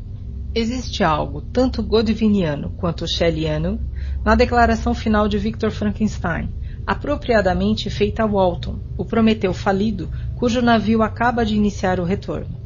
Existe 0.54 1.04
algo 1.04 1.42
tanto 1.42 1.82
godwiniano 1.82 2.70
quanto 2.78 3.06
shelleyiano 3.06 3.78
na 4.24 4.34
declaração 4.34 4.94
final 4.94 5.28
de 5.28 5.36
Victor 5.36 5.70
Frankenstein, 5.70 6.48
apropriadamente 6.86 7.90
feita 7.90 8.22
a 8.22 8.26
Walton, 8.26 8.78
o 8.96 9.04
Prometeu 9.04 9.52
falido, 9.52 10.10
cujo 10.36 10.62
navio 10.62 11.02
acaba 11.02 11.44
de 11.44 11.54
iniciar 11.54 12.00
o 12.00 12.04
retorno. 12.04 12.56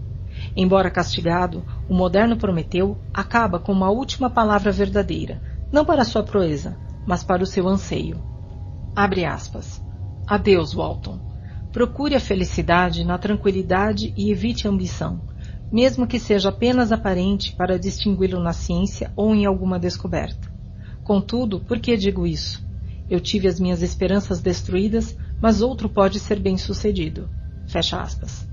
Embora 0.56 0.90
castigado, 0.92 1.64
o 1.88 1.94
moderno 1.94 2.36
Prometeu 2.36 2.96
acaba 3.12 3.58
com 3.58 3.72
uma 3.72 3.90
última 3.90 4.30
palavra 4.30 4.70
verdadeira, 4.70 5.42
não 5.72 5.84
para 5.84 6.04
sua 6.04 6.22
proeza, 6.22 6.76
mas 7.04 7.24
para 7.24 7.42
o 7.42 7.46
seu 7.46 7.66
anseio. 7.66 8.22
Abre 8.94 9.24
aspas. 9.24 9.87
Adeus, 10.28 10.74
Walton. 10.74 11.18
Procure 11.72 12.14
a 12.14 12.20
felicidade 12.20 13.02
na 13.02 13.16
tranquilidade 13.16 14.12
e 14.14 14.30
evite 14.30 14.66
a 14.66 14.70
ambição, 14.70 15.22
mesmo 15.72 16.06
que 16.06 16.18
seja 16.18 16.50
apenas 16.50 16.92
aparente 16.92 17.56
para 17.56 17.78
distingui-lo 17.78 18.38
na 18.38 18.52
ciência 18.52 19.10
ou 19.16 19.34
em 19.34 19.46
alguma 19.46 19.78
descoberta. 19.78 20.52
Contudo, 21.02 21.60
por 21.60 21.80
que 21.80 21.96
digo 21.96 22.26
isso? 22.26 22.62
Eu 23.08 23.20
tive 23.20 23.48
as 23.48 23.58
minhas 23.58 23.80
esperanças 23.80 24.42
destruídas, 24.42 25.16
mas 25.40 25.62
outro 25.62 25.88
pode 25.88 26.20
ser 26.20 26.38
bem-sucedido. 26.38 27.30
Fecha 27.66 27.98
aspas. 27.98 28.46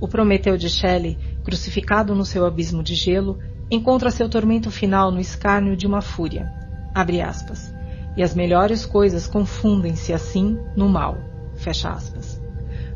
O 0.00 0.08
Prometeu 0.08 0.56
de 0.56 0.68
Shelley, 0.68 1.16
crucificado 1.44 2.12
no 2.12 2.24
seu 2.24 2.44
abismo 2.44 2.82
de 2.82 2.96
gelo, 2.96 3.38
encontra 3.70 4.10
seu 4.10 4.28
tormento 4.28 4.68
final 4.68 5.12
no 5.12 5.20
escárnio 5.20 5.76
de 5.76 5.86
uma 5.86 6.02
fúria. 6.02 6.50
Abre 6.92 7.20
aspas. 7.20 7.77
E 8.18 8.22
as 8.22 8.34
melhores 8.34 8.84
coisas 8.84 9.28
confundem-se 9.28 10.12
assim 10.12 10.58
no 10.76 10.88
mal. 10.88 11.18
Fecha 11.54 11.88
aspas. 11.88 12.42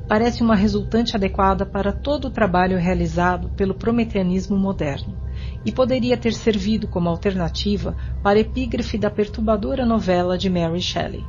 Parece 0.08 0.42
uma 0.42 0.56
resultante 0.56 1.15
adequada 1.15 1.65
para 1.65 1.92
todo 1.92 2.24
o 2.24 2.31
trabalho 2.31 2.76
realizado 2.76 3.49
pelo 3.51 3.72
prometeanismo 3.72 4.58
moderno 4.58 5.17
e 5.65 5.71
poderia 5.71 6.17
ter 6.17 6.33
servido 6.33 6.88
como 6.88 7.08
alternativa 7.08 7.97
para 8.21 8.37
a 8.37 8.40
epígrafe 8.40 8.99
da 8.99 9.08
perturbadora 9.08 9.87
novela 9.87 10.37
de 10.37 10.51
Mary 10.51 10.83
Shelley. 10.83 11.24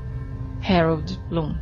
Harold 0.67 1.21
Bloom 1.29 1.53